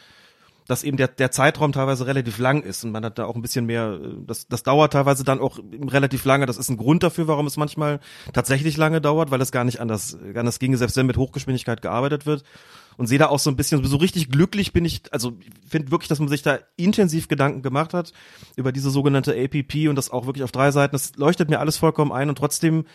dass 0.67 0.83
eben 0.83 0.97
der, 0.97 1.07
der 1.07 1.31
Zeitraum 1.31 1.71
teilweise 1.71 2.07
relativ 2.07 2.39
lang 2.39 2.63
ist 2.63 2.83
und 2.83 2.91
man 2.91 3.05
hat 3.05 3.19
da 3.19 3.25
auch 3.25 3.35
ein 3.35 3.41
bisschen 3.41 3.65
mehr, 3.65 3.99
das, 4.25 4.47
das 4.47 4.63
dauert 4.63 4.93
teilweise 4.93 5.23
dann 5.23 5.39
auch 5.39 5.59
relativ 5.59 6.25
lange. 6.25 6.47
Das 6.47 6.57
ist 6.57 6.69
ein 6.69 6.77
Grund 6.77 7.03
dafür, 7.03 7.27
warum 7.27 7.45
es 7.45 7.55
manchmal 7.55 7.99
tatsächlich 8.33 8.75
lange 8.75 8.99
dauert, 8.99 9.29
weil 9.31 9.41
es 9.41 9.51
gar 9.51 9.63
nicht 9.63 9.79
anders, 9.79 10.17
anders 10.33 10.59
ginge, 10.59 10.77
selbst 10.77 10.97
wenn 10.97 11.05
mit 11.05 11.17
Hochgeschwindigkeit 11.17 11.81
gearbeitet 11.81 12.25
wird. 12.25 12.43
Und 12.97 13.07
sehe 13.07 13.19
da 13.19 13.27
auch 13.27 13.39
so 13.39 13.49
ein 13.49 13.55
bisschen, 13.55 13.83
so 13.83 13.97
richtig 13.97 14.29
glücklich 14.29 14.73
bin 14.73 14.85
ich, 14.85 15.01
also 15.11 15.33
finde 15.67 15.91
wirklich, 15.91 16.07
dass 16.07 16.19
man 16.19 16.29
sich 16.29 16.43
da 16.43 16.59
intensiv 16.77 17.27
Gedanken 17.27 17.61
gemacht 17.61 17.93
hat 17.93 18.13
über 18.55 18.71
diese 18.71 18.89
sogenannte 18.89 19.33
APP 19.33 19.89
und 19.89 19.95
das 19.95 20.09
auch 20.09 20.25
wirklich 20.25 20.43
auf 20.43 20.51
drei 20.51 20.71
Seiten. 20.71 20.93
Das 20.93 21.15
leuchtet 21.15 21.49
mir 21.49 21.59
alles 21.59 21.77
vollkommen 21.77 22.11
ein 22.11 22.29
und 22.29 22.37
trotzdem 22.37 22.85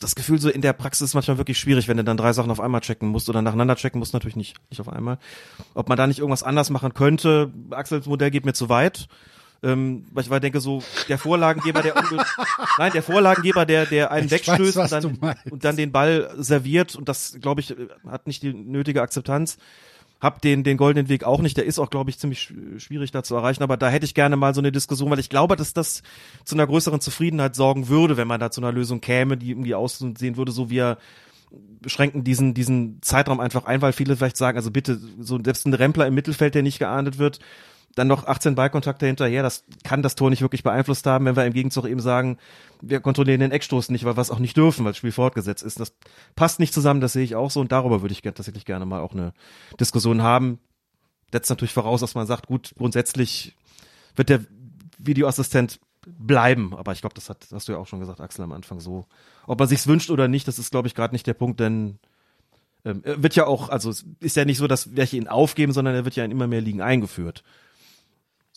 das 0.00 0.14
Gefühl 0.14 0.40
so 0.40 0.48
in 0.48 0.62
der 0.62 0.72
Praxis 0.72 1.08
ist 1.08 1.14
manchmal 1.14 1.38
wirklich 1.38 1.58
schwierig, 1.58 1.88
wenn 1.88 1.96
du 1.96 2.04
dann 2.04 2.16
drei 2.16 2.32
Sachen 2.32 2.50
auf 2.50 2.60
einmal 2.60 2.80
checken 2.80 3.08
musst 3.08 3.28
oder 3.28 3.42
nacheinander 3.42 3.76
checken 3.76 3.98
musst, 3.98 4.12
natürlich 4.12 4.36
nicht, 4.36 4.56
nicht 4.70 4.80
auf 4.80 4.88
einmal. 4.88 5.18
Ob 5.74 5.88
man 5.88 5.98
da 5.98 6.06
nicht 6.06 6.20
irgendwas 6.20 6.42
anders 6.42 6.70
machen 6.70 6.94
könnte, 6.94 7.52
Axels 7.70 8.06
Modell 8.06 8.30
geht 8.30 8.44
mir 8.44 8.52
zu 8.52 8.68
weit. 8.68 9.08
Ähm, 9.62 10.04
weil 10.12 10.24
ich 10.24 10.30
ich 10.30 10.38
denke 10.40 10.60
so, 10.60 10.82
der 11.08 11.18
Vorlagengeber, 11.18 11.82
der 11.82 11.94
nein, 12.78 12.92
der 12.92 13.02
Vorlagengeber, 13.02 13.66
der, 13.66 13.86
der 13.86 14.12
einen 14.12 14.26
Ich 14.26 14.32
wegstößt 14.32 14.76
weiß, 14.76 15.04
und, 15.04 15.20
dann, 15.22 15.36
und 15.50 15.64
dann 15.64 15.76
den 15.76 15.90
Ball 15.90 16.30
serviert 16.36 16.94
und 16.94 17.08
das, 17.08 17.38
glaube 17.40 17.60
ich, 17.60 17.74
hat 18.06 18.26
nicht 18.28 18.42
die 18.42 18.54
nötige 18.54 19.02
Akzeptanz. 19.02 19.58
Hab 20.20 20.42
den, 20.42 20.64
den 20.64 20.76
goldenen 20.76 21.08
Weg 21.08 21.22
auch 21.22 21.40
nicht. 21.40 21.56
Der 21.56 21.64
ist 21.64 21.78
auch, 21.78 21.90
glaube 21.90 22.10
ich, 22.10 22.18
ziemlich 22.18 22.40
sch- 22.40 22.80
schwierig 22.80 23.12
da 23.12 23.22
zu 23.22 23.36
erreichen. 23.36 23.62
Aber 23.62 23.76
da 23.76 23.88
hätte 23.88 24.04
ich 24.04 24.14
gerne 24.14 24.34
mal 24.36 24.52
so 24.52 24.60
eine 24.60 24.72
Diskussion, 24.72 25.10
weil 25.12 25.20
ich 25.20 25.30
glaube, 25.30 25.54
dass 25.54 25.74
das 25.74 26.02
zu 26.44 26.56
einer 26.56 26.66
größeren 26.66 27.00
Zufriedenheit 27.00 27.54
sorgen 27.54 27.86
würde, 27.86 28.16
wenn 28.16 28.26
man 28.26 28.40
da 28.40 28.50
zu 28.50 28.60
einer 28.60 28.72
Lösung 28.72 29.00
käme, 29.00 29.36
die 29.36 29.50
irgendwie 29.50 29.76
aussehen 29.76 30.36
würde, 30.36 30.50
so 30.50 30.70
wie 30.70 30.78
er 30.78 30.98
beschränken 31.80 32.24
diesen, 32.24 32.52
diesen 32.52 33.00
Zeitraum 33.00 33.38
einfach 33.38 33.64
ein, 33.64 33.80
weil 33.80 33.92
viele 33.92 34.16
vielleicht 34.16 34.36
sagen, 34.36 34.58
also 34.58 34.72
bitte, 34.72 35.00
so 35.20 35.38
selbst 35.42 35.66
ein 35.66 35.74
Rempler 35.74 36.08
im 36.08 36.14
Mittelfeld, 36.14 36.56
der 36.56 36.62
nicht 36.64 36.80
geahndet 36.80 37.18
wird, 37.18 37.38
dann 37.98 38.08
noch 38.08 38.26
18 38.26 38.54
Ballkontakte 38.54 39.06
hinterher, 39.06 39.42
das 39.42 39.64
kann 39.84 40.02
das 40.02 40.14
Tor 40.14 40.30
nicht 40.30 40.42
wirklich 40.42 40.62
beeinflusst 40.62 41.06
haben, 41.06 41.24
wenn 41.24 41.36
wir 41.36 41.44
im 41.44 41.52
Gegenzug 41.52 41.86
eben 41.86 42.00
sagen, 42.00 42.38
wir 42.80 43.00
kontrollieren 43.00 43.40
den 43.40 43.50
Eckstoß 43.50 43.90
nicht, 43.90 44.04
weil 44.04 44.16
wir 44.16 44.20
es 44.20 44.30
auch 44.30 44.38
nicht 44.38 44.56
dürfen, 44.56 44.84
weil 44.84 44.92
das 44.92 44.98
Spiel 44.98 45.12
fortgesetzt 45.12 45.62
ist. 45.62 45.80
Das 45.80 45.92
passt 46.36 46.60
nicht 46.60 46.72
zusammen, 46.72 47.00
das 47.00 47.12
sehe 47.12 47.24
ich 47.24 47.34
auch 47.34 47.50
so 47.50 47.60
und 47.60 47.72
darüber 47.72 48.00
würde 48.02 48.12
ich 48.12 48.22
tatsächlich 48.22 48.64
gerne 48.64 48.86
mal 48.86 49.00
auch 49.00 49.12
eine 49.12 49.32
Diskussion 49.80 50.22
haben. 50.22 50.60
Setzt 51.32 51.50
natürlich 51.50 51.74
voraus, 51.74 52.00
dass 52.00 52.14
man 52.14 52.26
sagt, 52.26 52.46
gut, 52.46 52.72
grundsätzlich 52.78 53.56
wird 54.16 54.28
der 54.28 54.40
Videoassistent 54.98 55.80
bleiben, 56.06 56.74
aber 56.74 56.92
ich 56.92 57.00
glaube, 57.00 57.14
das 57.14 57.28
hat, 57.28 57.46
hast 57.52 57.68
du 57.68 57.72
ja 57.72 57.78
auch 57.78 57.86
schon 57.86 58.00
gesagt, 58.00 58.20
Axel, 58.20 58.44
am 58.44 58.52
Anfang 58.52 58.80
so. 58.80 59.06
Ob 59.46 59.58
man 59.58 59.68
sich's 59.68 59.86
wünscht 59.86 60.10
oder 60.10 60.28
nicht, 60.28 60.48
das 60.48 60.58
ist, 60.58 60.70
glaube 60.70 60.88
ich, 60.88 60.94
gerade 60.94 61.14
nicht 61.14 61.26
der 61.26 61.34
Punkt, 61.34 61.60
denn 61.60 61.98
ähm, 62.84 63.02
wird 63.04 63.34
ja 63.34 63.46
auch, 63.46 63.68
also 63.68 63.92
ist 64.20 64.36
ja 64.36 64.44
nicht 64.44 64.58
so, 64.58 64.66
dass 64.66 64.96
welche 64.96 65.16
ihn 65.16 65.28
aufgeben, 65.28 65.72
sondern 65.72 65.94
er 65.94 66.04
wird 66.04 66.16
ja 66.16 66.24
in 66.24 66.30
immer 66.30 66.46
mehr 66.46 66.60
Ligen 66.60 66.80
eingeführt. 66.80 67.42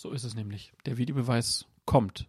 So 0.02 0.10
ist 0.10 0.24
es 0.24 0.34
nämlich. 0.34 0.74
Der 0.88 0.98
Videobeweis 0.98 1.68
kommt. 1.86 2.28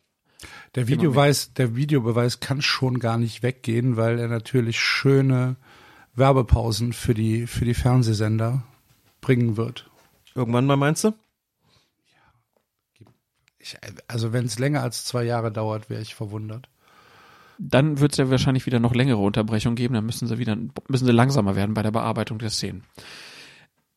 Der 0.74 0.88
Videobeweis, 0.88 1.54
der 1.54 1.74
Videobeweis 1.74 2.38
kann 2.38 2.60
schon 2.60 2.98
gar 2.98 3.16
nicht 3.16 3.42
weggehen, 3.42 3.96
weil 3.96 4.18
er 4.18 4.28
natürlich 4.28 4.78
schöne 4.78 5.56
Werbepausen 6.14 6.92
für 6.92 7.14
die, 7.14 7.46
für 7.46 7.64
die 7.64 7.72
Fernsehsender 7.72 8.62
bringen 9.22 9.56
wird. 9.56 9.88
Irgendwann 10.34 10.66
mal 10.66 10.76
meinst 10.76 11.04
du? 11.04 11.14
Ich, 13.58 13.78
also 14.06 14.34
wenn 14.34 14.44
es 14.44 14.58
länger 14.58 14.82
als 14.82 15.06
zwei 15.06 15.24
Jahre 15.24 15.50
dauert, 15.50 15.88
wäre 15.88 16.02
ich 16.02 16.14
verwundert. 16.14 16.68
Dann 17.56 18.00
wird 18.00 18.12
es 18.12 18.18
ja 18.18 18.28
wahrscheinlich 18.28 18.66
wieder 18.66 18.80
noch 18.80 18.94
längere 18.94 19.22
Unterbrechungen 19.22 19.76
geben. 19.76 19.94
Dann 19.94 20.04
müssen 20.04 20.28
sie 20.28 20.36
wieder 20.36 20.58
müssen 20.88 21.06
sie 21.06 21.12
langsamer 21.12 21.56
werden 21.56 21.72
bei 21.72 21.82
der 21.82 21.90
Bearbeitung 21.90 22.38
der 22.38 22.50
Szenen. 22.50 22.84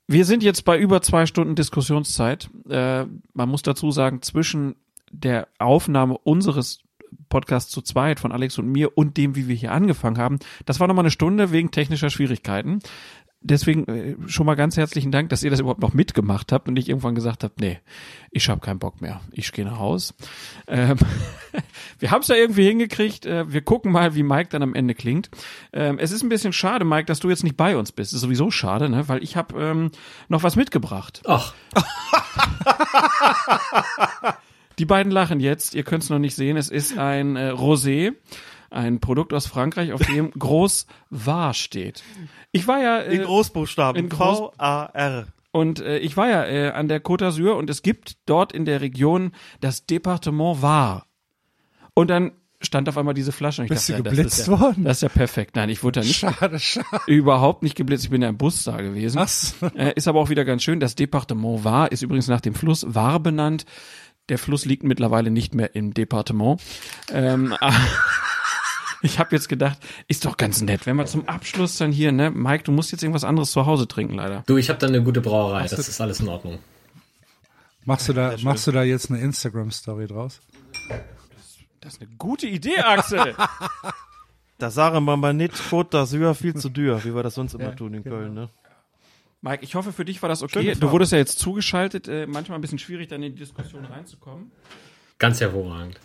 Wir 0.08 0.26
sind 0.26 0.44
jetzt 0.44 0.66
bei 0.66 0.78
über 0.78 1.02
zwei 1.02 1.26
Stunden 1.26 1.56
Diskussionszeit. 1.56 2.50
Äh, 2.70 3.06
man 3.34 3.50
muss 3.50 3.64
dazu 3.64 3.92
sagen, 3.92 4.22
zwischen 4.22 4.76
der 5.12 5.48
Aufnahme 5.58 6.18
unseres 6.18 6.82
Podcasts 7.30 7.72
zu 7.72 7.82
zweit 7.82 8.20
von 8.20 8.32
Alex 8.32 8.60
und 8.60 8.68
mir 8.68 8.98
und 8.98 9.18
dem, 9.18 9.36
wie 9.36 9.48
wir 9.48 9.56
hier 9.56 9.72
angefangen 9.72 10.18
haben, 10.18 10.40
das 10.66 10.80
war 10.80 10.88
nochmal 10.88 11.04
eine 11.04 11.12
Stunde 11.12 11.52
wegen 11.52 11.72
technischer 11.72 12.10
Schwierigkeiten 12.10 12.80
deswegen 13.46 13.88
äh, 13.88 14.16
schon 14.28 14.46
mal 14.46 14.56
ganz 14.56 14.78
herzlichen 14.78 15.12
Dank, 15.12 15.30
dass 15.30 15.44
ihr 15.44 15.52
das 15.52 15.60
überhaupt 15.60 15.82
noch 15.82 15.94
mitgemacht 15.94 16.52
habt 16.52 16.68
und 16.68 16.78
ich 16.78 16.90
irgendwann 16.90 17.16
gesagt 17.16 17.44
habt, 17.44 17.60
nee, 17.60 17.80
ich 18.32 18.50
habe 18.50 18.60
keinen 18.60 18.80
Bock 18.80 19.02
mehr, 19.02 19.22
ich 19.32 19.52
gehe 19.52 19.66
nach 19.66 19.80
Haus. 19.80 20.14
Ähm, 20.68 20.98
wir 22.00 22.12
haben 22.12 22.22
es 22.22 22.28
ja 22.28 22.36
irgendwie 22.36 22.68
hingekriegt. 22.68 23.26
Äh, 23.26 23.52
wir 23.52 23.62
gucken 23.62 23.92
mal, 23.92 24.16
wie 24.16 24.24
Mike 24.24 24.50
dann 24.50 24.64
am 24.64 24.74
Ende 24.74 24.96
klingt. 24.96 25.30
Ähm, 25.72 26.00
es 26.00 26.12
ist 26.12 26.24
ein 26.24 26.30
bisschen 26.30 26.54
schade, 26.54 26.86
Mike, 26.86 27.06
dass 27.06 27.20
du 27.20 27.30
jetzt 27.30 27.44
nicht 27.44 27.58
bei 27.58 27.78
uns 27.78 27.92
bist. 27.92 28.14
Ist 28.14 28.22
sowieso 28.22 28.52
schade, 28.52 28.90
ne? 28.90 29.08
weil 29.08 29.24
ich 29.24 29.38
habe 29.38 29.62
ähm, 29.62 29.92
noch 30.28 30.44
was 30.44 30.56
mitgebracht. 30.56 31.22
Ach. 31.26 31.54
Die 34.80 34.86
beiden 34.86 35.12
lachen 35.12 35.40
jetzt. 35.40 35.74
Ihr 35.74 35.84
könnt 35.84 36.04
es 36.04 36.10
noch 36.10 36.20
nicht 36.20 36.36
sehen. 36.36 36.58
Es 36.58 36.70
ist 36.70 36.98
ein 36.98 37.38
äh, 37.38 37.52
Rosé 37.52 38.14
ein 38.70 39.00
Produkt 39.00 39.34
aus 39.34 39.48
Frankreich, 39.48 39.94
auf 39.94 40.02
dem 40.02 40.32
groß 40.38 40.88
war 41.10 41.54
steht. 41.54 42.04
Ich 42.52 42.68
war 42.68 42.82
ja 42.82 43.00
äh, 43.00 43.16
in 43.16 43.24
Großbuchstaben 43.24 44.04
in 44.04 44.10
Groß 44.10 44.38
V 44.38 44.54
A 44.58 44.86
R. 44.86 45.28
Und 45.52 45.80
äh, 45.80 46.00
ich 46.00 46.18
war 46.18 46.28
ja 46.28 46.46
äh, 46.46 46.72
an 46.72 46.90
der 46.90 47.02
Côte 47.02 47.26
d'Azur 47.26 47.54
und 47.54 47.70
es 47.70 47.82
gibt 47.82 48.18
dort 48.26 48.52
in 48.52 48.66
der 48.66 48.82
Region 48.82 49.32
das 49.62 49.86
Departement 49.86 50.62
Var. 50.62 51.06
Und 51.94 52.10
dann 52.10 52.34
stand 52.62 52.90
auf 52.90 52.98
einmal 52.98 53.14
diese 53.14 53.32
Flasche. 53.32 53.62
Und 53.62 53.68
ich 53.68 53.70
Bist 53.70 53.90
dachte, 53.90 54.04
du 54.04 54.10
geblitzt 54.10 54.34
das 54.34 54.40
ist 54.40 54.48
ja, 54.48 54.60
worden? 54.60 54.84
Das 54.84 54.98
ist 54.98 55.02
ja 55.02 55.10
perfekt. 55.10 55.56
Nein, 55.56 55.70
ich 55.70 55.84
wurde 55.84 56.02
da 56.02 56.06
nicht 56.06 56.18
Schade, 56.18 56.60
schade. 56.60 57.02
überhaupt 57.08 57.64
nicht 57.64 57.76
geblitzt. 57.76 58.04
Ich 58.04 58.10
bin 58.10 58.22
ja 58.22 58.30
im 58.30 58.38
Bus 58.38 58.64
da 58.64 58.78
gewesen. 58.78 59.26
So. 59.26 59.68
Äh, 59.68 59.94
ist 59.96 60.08
aber 60.08 60.20
auch 60.20 60.30
wieder 60.30 60.46
ganz 60.46 60.64
schön. 60.64 60.80
Das 60.80 60.96
Departement 60.96 61.64
Var 61.64 61.92
ist 61.92 62.02
übrigens 62.02 62.28
nach 62.28 62.42
dem 62.42 62.54
Fluss 62.54 62.86
Var 62.88 63.20
benannt. 63.20 63.66
Der 64.30 64.40
Fluss 64.40 64.66
liegt 64.66 64.84
mittlerweile 64.84 65.30
nicht 65.30 65.54
mehr 65.54 65.76
im 65.76 65.94
Departement. 65.94 66.62
Ähm, 67.12 67.56
ich 69.06 69.20
habe 69.20 69.36
jetzt 69.36 69.48
gedacht, 69.50 69.78
ist 70.08 70.26
doch 70.26 70.38
ganz 70.38 70.62
nett, 70.62 70.86
wenn 70.86 70.96
wir 70.96 71.06
zum 71.06 71.28
Abschluss 71.28 71.78
dann 71.78 71.92
hier, 71.92 72.12
ne, 72.12 72.30
Mike, 72.32 72.64
du 72.64 72.72
musst 72.72 72.92
jetzt 72.92 73.04
irgendwas 73.04 73.24
anderes 73.24 73.52
zu 73.52 73.66
Hause 73.66 73.88
trinken, 73.88 74.16
leider. 74.16 74.44
Du, 74.48 74.58
ich 74.58 74.70
habe 74.70 74.80
dann 74.80 74.90
eine 74.90 75.04
gute 75.04 75.22
Brauerei, 75.22 75.68
das 75.68 75.88
ist 75.88 76.02
alles 76.02 76.20
in 76.20 76.28
Ordnung. 76.28 76.60
Machst 77.86 78.10
du 78.10 78.14
da, 78.14 78.36
machst 78.42 78.66
du 78.68 78.72
da 78.72 78.84
jetzt 78.84 79.12
eine 79.12 79.20
Instagram-Story 79.22 80.08
draus? 80.08 80.42
Das 81.82 81.94
ist 81.94 82.02
eine 82.02 82.10
gute 82.18 82.48
Idee, 82.48 82.80
Axel. 82.80 83.36
Da 84.58 84.70
sagen 84.70 85.04
wir 85.04 85.18
mal 85.18 85.34
nicht, 85.34 85.54
Côte 85.54 85.92
d'Azur 85.92 86.34
viel 86.34 86.56
zu 86.56 86.70
dür, 86.70 87.04
wie 87.04 87.14
wir 87.14 87.24
das 87.24 87.36
sonst 87.36 87.56
immer 87.56 87.76
tun 87.76 87.94
in 87.94 88.06
Köln, 88.06 88.34
ne? 88.34 88.50
Mike, 89.42 89.64
ich 89.66 89.76
hoffe, 89.76 89.92
für 89.92 90.06
dich 90.06 90.22
war 90.22 90.30
das 90.30 90.44
okay. 90.44 90.62
Schöne 90.62 90.74
Du 90.76 90.80
Frage. 90.80 90.92
wurdest 90.94 91.12
ja 91.12 91.18
jetzt 91.18 91.40
zugeschaltet, 91.40 92.08
äh, 92.08 92.26
manchmal 92.26 92.58
ein 92.58 92.62
bisschen 92.62 92.80
schwierig, 92.80 93.10
dann 93.10 93.22
in 93.22 93.34
die 93.34 93.40
Diskussion 93.40 93.84
reinzukommen. 93.84 94.52
Ganz 95.20 95.42
hervorragend. 95.42 96.00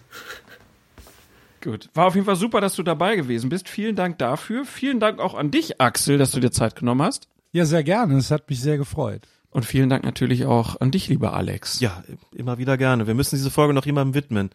Gut. 1.62 1.88
War 1.94 2.06
auf 2.06 2.14
jeden 2.14 2.24
Fall 2.26 2.36
super, 2.36 2.60
dass 2.60 2.74
du 2.74 2.82
dabei 2.82 3.16
gewesen 3.16 3.50
bist. 3.50 3.68
Vielen 3.68 3.96
Dank 3.96 4.18
dafür. 4.18 4.64
Vielen 4.64 4.98
Dank 5.00 5.18
auch 5.20 5.34
an 5.34 5.50
dich, 5.50 5.80
Axel, 5.80 6.16
dass 6.18 6.30
du 6.30 6.40
dir 6.40 6.50
Zeit 6.50 6.76
genommen 6.76 7.02
hast. 7.02 7.28
Ja, 7.52 7.66
sehr 7.66 7.82
gerne. 7.84 8.16
Es 8.16 8.30
hat 8.30 8.48
mich 8.48 8.60
sehr 8.60 8.78
gefreut. 8.78 9.22
Und 9.50 9.64
vielen 9.64 9.90
Dank 9.90 10.04
natürlich 10.04 10.44
auch 10.46 10.80
an 10.80 10.90
dich, 10.92 11.08
lieber 11.08 11.34
Alex. 11.34 11.80
Ja, 11.80 12.04
immer 12.32 12.58
wieder 12.58 12.76
gerne. 12.76 13.06
Wir 13.06 13.14
müssen 13.14 13.34
diese 13.36 13.50
Folge 13.50 13.74
noch 13.74 13.84
jemandem 13.84 14.14
widmen. 14.14 14.50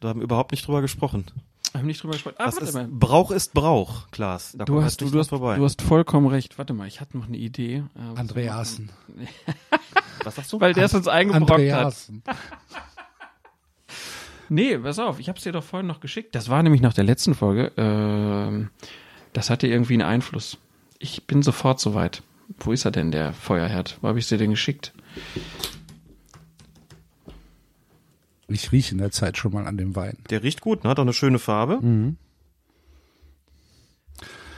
Da 0.00 0.08
haben 0.08 0.20
wir 0.20 0.24
überhaupt 0.24 0.52
nicht 0.52 0.66
drüber 0.66 0.80
gesprochen. 0.80 1.24
Wir 1.72 1.80
haben 1.80 1.86
nicht 1.86 2.02
drüber 2.02 2.12
gesprochen. 2.12 2.36
Ah, 2.38 2.44
Das 2.46 2.54
warte 2.54 2.66
ist, 2.68 2.74
mal. 2.74 2.88
Brauch 2.88 3.30
ist 3.32 3.52
Brauch, 3.52 4.10
Klaas. 4.12 4.54
Da 4.56 4.64
Du 4.64 4.80
hast, 4.82 5.00
du, 5.00 5.10
du, 5.10 5.18
hast, 5.18 5.28
vorbei. 5.28 5.56
du 5.56 5.64
hast 5.64 5.82
vollkommen 5.82 6.28
recht. 6.28 6.56
Warte 6.56 6.72
mal, 6.72 6.86
ich 6.86 7.00
hatte 7.00 7.18
noch 7.18 7.26
eine 7.26 7.36
Idee. 7.36 7.78
Äh, 7.78 7.82
was 8.12 8.18
Andreasen. 8.20 8.90
Was 10.24 10.36
sagst 10.36 10.52
du? 10.52 10.60
Weil 10.60 10.72
der 10.72 10.84
es 10.86 10.94
uns 10.94 11.08
eingebrockt 11.08 11.72
hat. 11.72 11.94
Nee, 14.48 14.78
pass 14.78 14.98
auf, 14.98 15.20
ich 15.20 15.28
hab's 15.28 15.42
dir 15.42 15.52
doch 15.52 15.64
vorhin 15.64 15.86
noch 15.86 16.00
geschickt. 16.00 16.34
Das 16.34 16.48
war 16.48 16.62
nämlich 16.62 16.82
nach 16.82 16.94
der 16.94 17.04
letzten 17.04 17.34
Folge. 17.34 17.72
Ähm, 17.76 18.70
das 19.32 19.50
hatte 19.50 19.66
irgendwie 19.66 19.94
einen 19.94 20.02
Einfluss. 20.02 20.58
Ich 20.98 21.26
bin 21.26 21.42
sofort 21.42 21.80
soweit. 21.80 22.22
Wo 22.58 22.72
ist 22.72 22.84
er 22.84 22.90
denn, 22.90 23.10
der 23.10 23.32
Feuerherd? 23.34 23.98
Wo 24.00 24.08
habe 24.08 24.18
ich 24.18 24.28
dir 24.28 24.38
denn 24.38 24.50
geschickt? 24.50 24.94
Ich 28.48 28.72
rieche 28.72 28.92
in 28.92 28.98
der 28.98 29.10
Zeit 29.10 29.36
schon 29.36 29.52
mal 29.52 29.66
an 29.66 29.76
dem 29.76 29.94
Wein. 29.94 30.16
Der 30.30 30.42
riecht 30.42 30.62
gut, 30.62 30.82
ne? 30.82 30.90
Hat 30.90 30.98
auch 30.98 31.02
eine 31.02 31.12
schöne 31.12 31.38
Farbe. 31.38 31.78
Mhm. 31.82 32.16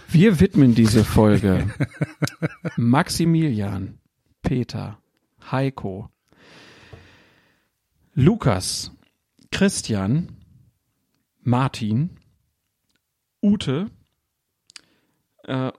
Wir 0.09 0.41
widmen 0.41 0.75
diese 0.75 1.05
Folge 1.05 1.73
Maximilian, 2.77 3.99
Peter, 4.43 4.99
Heiko, 5.51 6.10
Lukas, 8.15 8.93
Christian, 9.51 10.37
Martin, 11.43 12.11
Ute, 13.43 13.91
äh, 15.45 15.73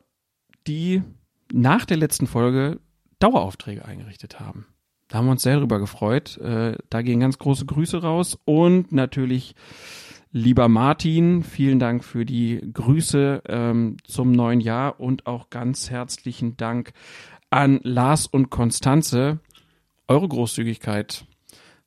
die 0.68 1.04
nach 1.52 1.86
der 1.86 1.98
letzten 1.98 2.28
Folge 2.28 2.80
Daueraufträge 3.20 3.86
eingerichtet 3.86 4.40
haben. 4.40 4.66
Da 5.08 5.18
haben 5.18 5.26
wir 5.26 5.32
uns 5.32 5.44
sehr 5.44 5.58
drüber 5.58 5.80
gefreut. 5.80 6.38
Äh, 6.38 6.78
da 6.90 7.02
gehen 7.02 7.20
ganz 7.20 7.38
große 7.38 7.66
Grüße 7.66 8.02
raus 8.02 8.38
und 8.46 8.92
natürlich 8.92 9.56
Lieber 10.34 10.70
Martin, 10.70 11.44
vielen 11.44 11.78
Dank 11.78 12.06
für 12.06 12.24
die 12.24 12.62
Grüße 12.74 13.44
ähm, 13.50 13.98
zum 14.06 14.32
neuen 14.32 14.62
Jahr 14.62 14.98
und 15.02 15.28
auch 15.28 15.50
ganz 15.50 15.90
herzlichen 15.90 16.56
Dank 16.56 16.94
an 17.50 17.82
Lars 17.84 18.28
und 18.28 18.50
Konstanze. 18.50 19.40
Eure 20.08 20.30
Großzügigkeit 20.30 21.26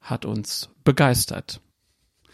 hat 0.02 0.26
uns 0.26 0.68
begeistert. 0.84 1.62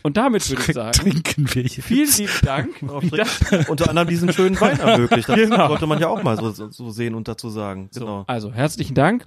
Und 0.02 0.16
damit 0.16 0.48
würde 0.48 0.62
ich 0.66 0.74
sagen, 0.74 0.92
Trinken 0.92 1.54
wir 1.54 1.62
hier. 1.64 1.82
vielen 1.82 2.10
lieben 2.16 2.32
Dank. 2.42 2.82
Unter 3.68 3.88
anderem 3.90 4.08
diesen 4.08 4.32
schönen 4.32 4.60
Wein 4.60 4.78
ermöglicht. 4.80 5.28
Das 5.28 5.36
Genau. 5.36 5.68
sollte 5.68 5.86
man 5.86 5.98
ja 5.98 6.08
auch 6.08 6.22
mal 6.22 6.36
so, 6.36 6.50
so, 6.50 6.70
so 6.70 6.90
sehen 6.90 7.14
und 7.14 7.28
dazu 7.28 7.50
sagen. 7.50 7.90
Genau. 7.94 8.24
Also 8.26 8.52
herzlichen 8.52 8.94
Dank 8.94 9.26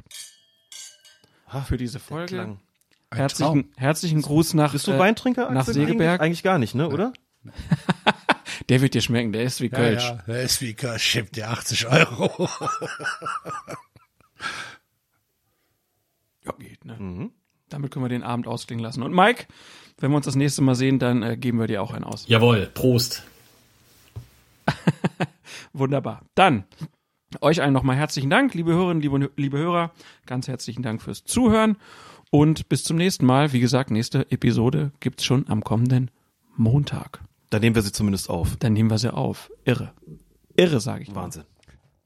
für 1.67 1.77
diese 1.77 1.99
Folge. 1.99 2.57
Herzlichen, 3.13 3.71
herzlichen 3.75 4.21
Gruß 4.23 4.55
nach. 4.55 4.71
Bist 4.71 4.87
du 4.87 4.91
äh, 4.91 4.97
Weintrinker? 4.99 5.51
nach? 5.51 5.65
Segeberg? 5.65 5.99
Eigentlich, 6.19 6.21
eigentlich 6.21 6.43
gar 6.43 6.57
nicht, 6.57 6.73
ne, 6.73 6.89
oder? 6.89 7.13
Der 8.69 8.81
wird 8.81 8.93
dir 8.93 9.01
schmecken, 9.01 9.33
der 9.33 9.43
ist 9.43 9.59
wie 9.61 9.65
Ja, 9.69 9.75
Kölsch. 9.77 10.03
ja, 10.03 10.23
der 10.27 10.41
ist 10.43 10.61
wie 10.61 10.73
Kölsch, 10.73 11.03
schippt 11.03 11.35
dir 11.35 11.49
80 11.49 11.87
Euro. 11.87 12.47
Ja, 16.45 16.51
geht, 16.59 16.85
ne? 16.85 16.95
Mhm. 16.99 17.31
Damit 17.69 17.91
können 17.91 18.05
wir 18.05 18.09
den 18.09 18.23
Abend 18.23 18.47
ausklingen 18.47 18.83
lassen. 18.83 19.01
Und 19.03 19.13
Mike, 19.13 19.45
wenn 19.97 20.11
wir 20.11 20.17
uns 20.17 20.25
das 20.25 20.35
nächste 20.35 20.61
Mal 20.61 20.75
sehen, 20.75 20.99
dann 20.99 21.23
äh, 21.23 21.37
geben 21.37 21.59
wir 21.59 21.67
dir 21.67 21.81
auch 21.81 21.93
einen 21.93 22.03
aus. 22.03 22.25
Jawohl, 22.27 22.69
Prost. 22.73 23.23
Wunderbar. 25.73 26.21
Dann 26.35 26.65
euch 27.41 27.61
allen 27.61 27.73
nochmal 27.73 27.95
herzlichen 27.95 28.29
Dank, 28.29 28.53
liebe 28.53 28.73
Hörerinnen, 28.73 29.01
liebe, 29.01 29.31
liebe 29.35 29.57
Hörer. 29.57 29.91
Ganz 30.25 30.47
herzlichen 30.47 30.83
Dank 30.83 31.01
fürs 31.01 31.23
Zuhören 31.23 31.77
und 32.31 32.69
bis 32.69 32.83
zum 32.83 32.97
nächsten 32.97 33.25
Mal. 33.25 33.53
Wie 33.53 33.59
gesagt, 33.59 33.91
nächste 33.91 34.29
Episode 34.31 34.91
gibt's 34.99 35.25
schon 35.25 35.47
am 35.49 35.63
kommenden 35.63 36.11
Montag. 36.55 37.21
Dann 37.49 37.61
nehmen 37.61 37.75
wir 37.75 37.81
sie 37.81 37.91
zumindest 37.91 38.29
auf. 38.29 38.55
Dann 38.57 38.73
nehmen 38.73 38.89
wir 38.89 38.97
sie 38.97 39.13
auf. 39.13 39.51
Irre. 39.65 39.93
Irre, 40.55 40.79
sage 40.79 41.03
ich. 41.03 41.09
mal. 41.09 41.23
Wahnsinn. 41.23 41.43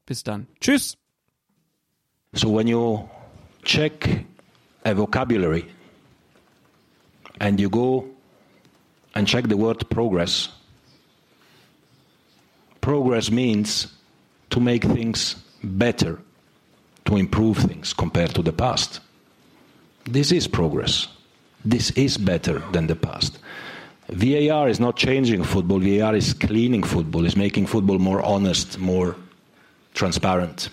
Bis 0.05 0.23
dann. 0.23 0.47
Tschüss. 0.59 0.97
So 2.33 2.53
when 2.55 2.67
you 2.67 3.05
check 3.63 4.25
a 4.83 4.95
vocabulary, 4.95 5.65
and 7.39 7.59
you 7.59 7.69
go 7.69 8.07
and 9.15 9.27
check 9.27 9.47
the 9.47 9.57
word 9.57 9.89
progress, 9.89 10.49
progress 12.81 13.31
means 13.31 13.87
to 14.49 14.59
make 14.59 14.83
things 14.83 15.35
better, 15.63 16.19
to 17.05 17.17
improve 17.17 17.57
things 17.57 17.93
compared 17.93 18.33
to 18.35 18.41
the 18.41 18.53
past. 18.53 18.99
This 20.05 20.31
is 20.31 20.47
progress. 20.47 21.07
This 21.65 21.91
is 21.91 22.17
better 22.17 22.59
than 22.71 22.87
the 22.87 22.95
past. 22.95 23.39
VAR 24.09 24.69
is 24.69 24.79
not 24.79 24.95
changing 24.95 25.43
football. 25.43 25.79
VAR 25.79 26.15
is 26.15 26.33
cleaning 26.33 26.83
football, 26.83 27.25
is 27.25 27.35
making 27.35 27.65
football 27.65 27.99
more 27.99 28.21
honest, 28.21 28.79
more 28.79 29.17
transparent. 29.93 30.69